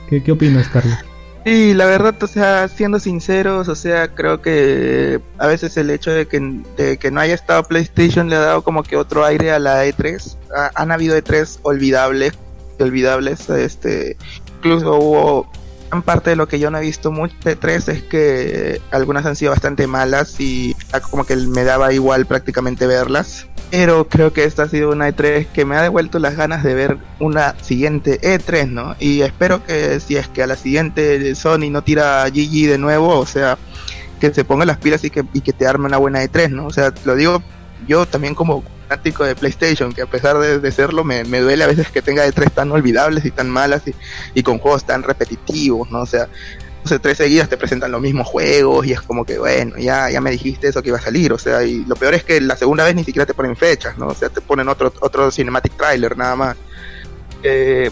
¿Qué, 0.10 0.32
opinas, 0.32 0.68
Carlos? 0.68 0.98
Sí, 1.46 1.74
la 1.74 1.85
verdad, 1.85 2.16
o 2.22 2.28
sea, 2.28 2.68
siendo 2.68 3.00
sinceros, 3.00 3.68
o 3.68 3.76
sea, 3.76 4.08
creo 4.08 4.42
que 4.42 5.19
a 5.38 5.46
veces 5.46 5.78
el 5.78 5.92
hecho 5.92 6.12
de 6.12 6.28
que, 6.28 6.40
de 6.78 6.98
que 6.98 7.12
no 7.12 7.19
haya 7.19 7.35
estado 7.35 7.64
PlayStation 7.64 8.30
le 8.30 8.35
ha 8.35 8.40
dado 8.40 8.64
como 8.64 8.82
que 8.82 8.98
otro 8.98 9.24
aire 9.26 9.51
a 9.51 9.60
la 9.60 9.85
E3. 9.85 10.38
Ha, 10.56 10.72
han 10.76 10.92
habido 10.92 11.16
E3 11.18 11.60
olvidables, 11.62 12.34
olvidables, 12.80 13.48
este, 13.50 14.18
incluso 14.58 14.96
hubo 14.98 15.51
parte 16.03 16.32
de 16.32 16.35
lo 16.35 16.48
que 16.48 16.60
yo 16.60 16.72
no 16.72 16.78
he 16.78 16.82
visto 16.82 17.12
mucho 17.12 17.35
de 17.44 17.56
3 17.56 17.88
es 17.90 18.03
que 18.03 18.82
algunas 18.92 19.26
han 19.26 19.35
sido 19.35 19.51
bastante 19.51 19.88
malas 19.88 20.40
y 20.40 20.76
como 21.10 21.26
que 21.26 21.35
me 21.35 21.64
daba 21.64 21.94
igual 21.94 22.26
prácticamente 22.26 22.88
verlas. 22.88 23.48
Pero 23.72 24.08
creo 24.08 24.32
que 24.32 24.44
esta 24.44 24.64
ha 24.64 24.69
sido 24.69 24.92
una 24.92 25.10
E3 25.10 25.48
que 25.48 25.66
me 25.66 25.76
ha 25.76 25.82
devuelto 25.82 26.19
las 26.19 26.35
ganas 26.35 26.64
de 26.64 26.76
ver 26.76 26.98
una 27.19 27.56
siguiente 27.62 28.22
E3, 28.22 28.69
¿no? 28.69 28.96
Y 29.00 29.22
espero 29.22 29.64
que 29.66 30.00
si 30.00 30.18
es 30.18 30.28
que 30.28 30.44
a 30.44 30.48
la 30.48 30.56
siguiente 30.56 31.34
Sony 31.35 31.69
no 31.72 31.84
tira 31.84 32.26
GG 32.30 32.69
de 32.69 32.78
nuevo, 32.78 33.18
o 33.18 33.26
sea, 33.26 33.58
que 34.19 34.34
se 34.34 34.46
ponga 34.46 34.66
las 34.66 34.78
pilas 34.78 35.03
y 35.03 35.10
que, 35.10 35.26
y 35.34 35.42
que 35.42 35.51
te 35.51 35.68
arme 35.68 35.88
una 35.88 35.98
buena 35.98 36.24
E3, 36.24 36.51
¿no? 36.51 36.68
O 36.68 36.72
sea, 36.72 36.94
lo 37.06 37.16
digo 37.16 37.42
yo 37.88 38.06
también 38.06 38.35
como 38.35 38.64
fanático 38.88 39.24
de 39.24 39.35
PlayStation, 39.35 39.94
que 39.94 40.01
a 40.01 40.06
pesar 40.06 40.38
de, 40.38 40.72
serlo, 40.72 41.03
me, 41.03 41.24
duele 41.24 41.64
a 41.64 41.68
veces 41.68 41.90
que 41.90 42.01
tenga 42.01 42.24
de 42.24 42.32
tres 42.32 42.51
tan 42.51 42.72
olvidables 42.72 43.26
y 43.26 43.32
tan 43.32 43.50
malas 43.50 43.84
y, 44.34 44.44
con 44.44 44.60
juegos 44.60 44.85
tan 44.85 45.03
repetitivos, 45.03 45.90
¿no? 45.92 46.01
O 46.01 46.06
sea, 46.06 46.28
no 46.84 46.90
sé, 46.90 47.00
tres 47.00 47.18
seguidas 47.18 47.50
te 47.50 47.58
presentan 47.58 47.92
los 47.92 48.01
mismos 48.01 48.28
juegos 48.28 48.85
y 48.85 48.92
es 48.92 49.01
como 49.01 49.26
que, 49.26 49.40
bueno, 49.40 49.78
ya, 49.78 50.10
ya 50.12 50.22
me 50.22 50.32
dijiste 50.32 50.68
eso 50.68 50.84
que 50.84 50.90
iba 50.90 50.98
a 50.98 51.01
salir, 51.01 51.34
o 51.34 51.38
sea, 51.40 51.64
y 51.64 51.84
lo 51.85 51.96
peor 51.96 52.14
es 52.14 52.24
que 52.24 52.40
la 52.42 52.56
segunda 52.56 52.84
vez 52.84 52.96
ni 52.96 53.03
siquiera 53.03 53.26
te 53.26 53.34
ponen 53.34 53.56
fechas, 53.56 53.98
¿no? 53.98 54.08
O 54.08 54.14
sea, 54.14 54.30
te 54.30 54.42
ponen 54.42 54.68
otro, 54.68 54.94
otro 55.01 55.32
cinematic 55.32 55.76
trailer 55.76 56.16
nada 56.16 56.35
más. 56.35 56.58
Eh, 57.42 57.90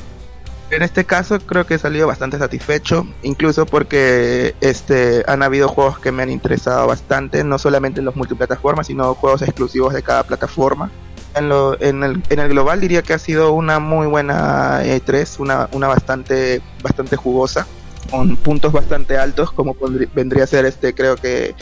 en 0.76 0.82
este 0.82 1.06
caso 1.06 1.40
creo 1.40 1.66
que 1.66 1.76
he 1.76 1.78
salido 1.78 2.08
bastante 2.08 2.38
satisfecho, 2.38 3.08
incluso 3.22 3.66
porque 3.66 4.56
este 4.62 5.24
han 5.28 5.44
habido 5.44 5.68
juegos 5.68 6.00
que 6.00 6.12
me 6.12 6.24
han 6.24 6.30
interesado 6.30 6.88
bastante, 6.88 7.44
no 7.44 7.58
solamente 7.60 8.00
en 8.00 8.06
los 8.06 8.16
multiplataformas, 8.16 8.88
sino 8.88 9.14
juegos 9.16 9.42
exclusivos 9.42 9.94
de 9.94 10.04
cada 10.04 10.24
plataforma. 10.24 10.92
En, 11.36 11.50
lo, 11.50 11.82
en, 11.82 12.04
el, 12.04 12.22
en 12.30 12.40
el 12.40 12.50
global 12.50 12.80
diría 12.80 13.02
que 13.02 13.14
ha 13.14 13.20
sido 13.20 13.54
una 13.54 13.80
muy 13.80 14.06
buena 14.06 14.84
E3, 14.84 15.40
una, 15.40 15.68
una 15.72 15.88
bastante, 15.88 16.62
bastante 16.84 17.16
jugosa, 17.16 17.66
con 18.12 18.36
puntos 18.38 18.72
bastante 18.72 19.18
altos, 19.18 19.52
como 19.52 19.76
vendría 20.14 20.44
a 20.44 20.48
ser 20.48 20.66
este, 20.66 20.94
creo 20.94 21.16
que 21.16 21.56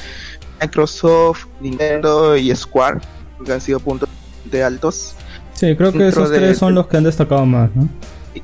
Microsoft, 0.62 1.46
Nintendo 1.62 2.36
y 2.36 2.54
Square, 2.56 3.00
que 3.46 3.54
han 3.54 3.62
sido 3.62 3.80
puntos 3.80 4.10
de 4.46 4.64
altos. 4.64 5.16
Sí, 5.54 5.76
creo 5.76 5.92
que 5.92 6.08
esos 6.08 6.32
tres 6.32 6.58
son 6.58 6.76
los 6.76 6.88
que 6.88 6.98
han 6.98 7.04
destacado 7.04 7.46
más, 7.46 7.70
¿no? 7.76 7.88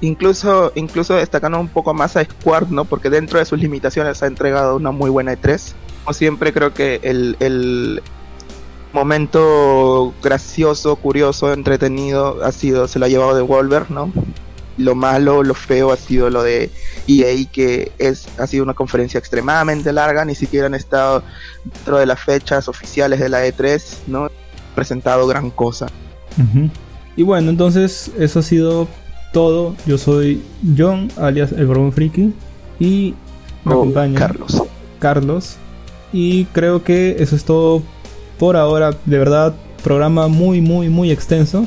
Incluso 0.01 0.71
incluso 0.75 1.15
destacando 1.15 1.59
un 1.59 1.69
poco 1.69 1.93
más 1.93 2.17
a 2.17 2.23
Square, 2.23 2.67
¿no? 2.69 2.85
Porque 2.85 3.09
dentro 3.09 3.39
de 3.39 3.45
sus 3.45 3.59
limitaciones 3.59 4.21
ha 4.23 4.27
entregado 4.27 4.75
una 4.75 4.91
muy 4.91 5.09
buena 5.09 5.33
E3. 5.33 5.73
Como 6.03 6.13
siempre 6.13 6.53
creo 6.53 6.73
que 6.73 6.99
el, 7.03 7.35
el 7.39 8.01
momento 8.93 10.13
gracioso, 10.23 10.95
curioso, 10.95 11.53
entretenido 11.53 12.43
ha 12.43 12.51
sido, 12.51 12.87
se 12.87 12.99
lo 12.99 13.05
ha 13.05 13.09
llevado 13.09 13.35
de 13.35 13.41
Wolver, 13.41 13.91
¿no? 13.91 14.11
Lo 14.77 14.95
malo, 14.95 15.43
lo 15.43 15.53
feo 15.53 15.91
ha 15.91 15.97
sido 15.97 16.29
lo 16.29 16.43
de 16.43 16.69
EA, 17.07 17.49
que 17.51 17.91
es, 17.97 18.27
ha 18.37 18.45
sido 18.47 18.63
una 18.63 18.73
conferencia 18.73 19.17
extremadamente 19.17 19.91
larga, 19.91 20.23
ni 20.23 20.35
siquiera 20.35 20.67
han 20.67 20.75
estado 20.75 21.23
dentro 21.63 21.97
de 21.97 22.05
las 22.05 22.19
fechas 22.19 22.67
oficiales 22.67 23.19
de 23.19 23.29
la 23.29 23.45
E3, 23.45 23.83
¿no? 24.07 24.29
Presentado 24.75 25.25
gran 25.25 25.49
cosa. 25.49 25.87
Y 27.15 27.23
bueno, 27.23 27.49
entonces 27.49 28.11
eso 28.19 28.39
ha 28.39 28.43
sido 28.43 28.87
todo. 29.33 29.75
Yo 29.85 29.97
soy 29.97 30.41
John, 30.77 31.09
alias 31.17 31.51
el 31.51 31.67
Bromon 31.67 31.91
Friki, 31.91 32.33
y 32.79 33.13
me 33.63 33.73
Oh, 33.73 33.81
acompaña 33.81 34.19
Carlos. 34.19 34.63
Carlos. 34.99 35.55
Y 36.13 36.45
creo 36.45 36.83
que 36.83 37.17
eso 37.19 37.35
es 37.35 37.43
todo 37.43 37.83
por 38.39 38.55
ahora. 38.55 38.95
De 39.05 39.17
verdad, 39.17 39.53
programa 39.83 40.27
muy, 40.27 40.61
muy, 40.61 40.89
muy 40.89 41.11
extenso. 41.11 41.65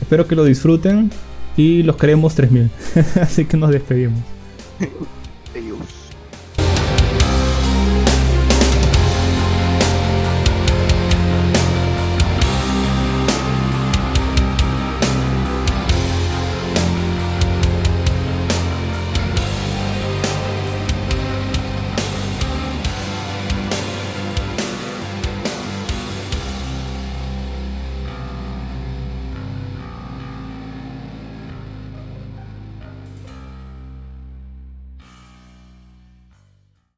Espero 0.00 0.26
que 0.26 0.34
lo 0.34 0.44
disfruten 0.44 1.10
y 1.56 1.82
los 1.82 1.96
queremos 1.96 2.34
3000. 2.34 2.70
Así 3.20 3.44
que 3.44 3.56
nos 3.56 3.70
despedimos. 3.70 4.18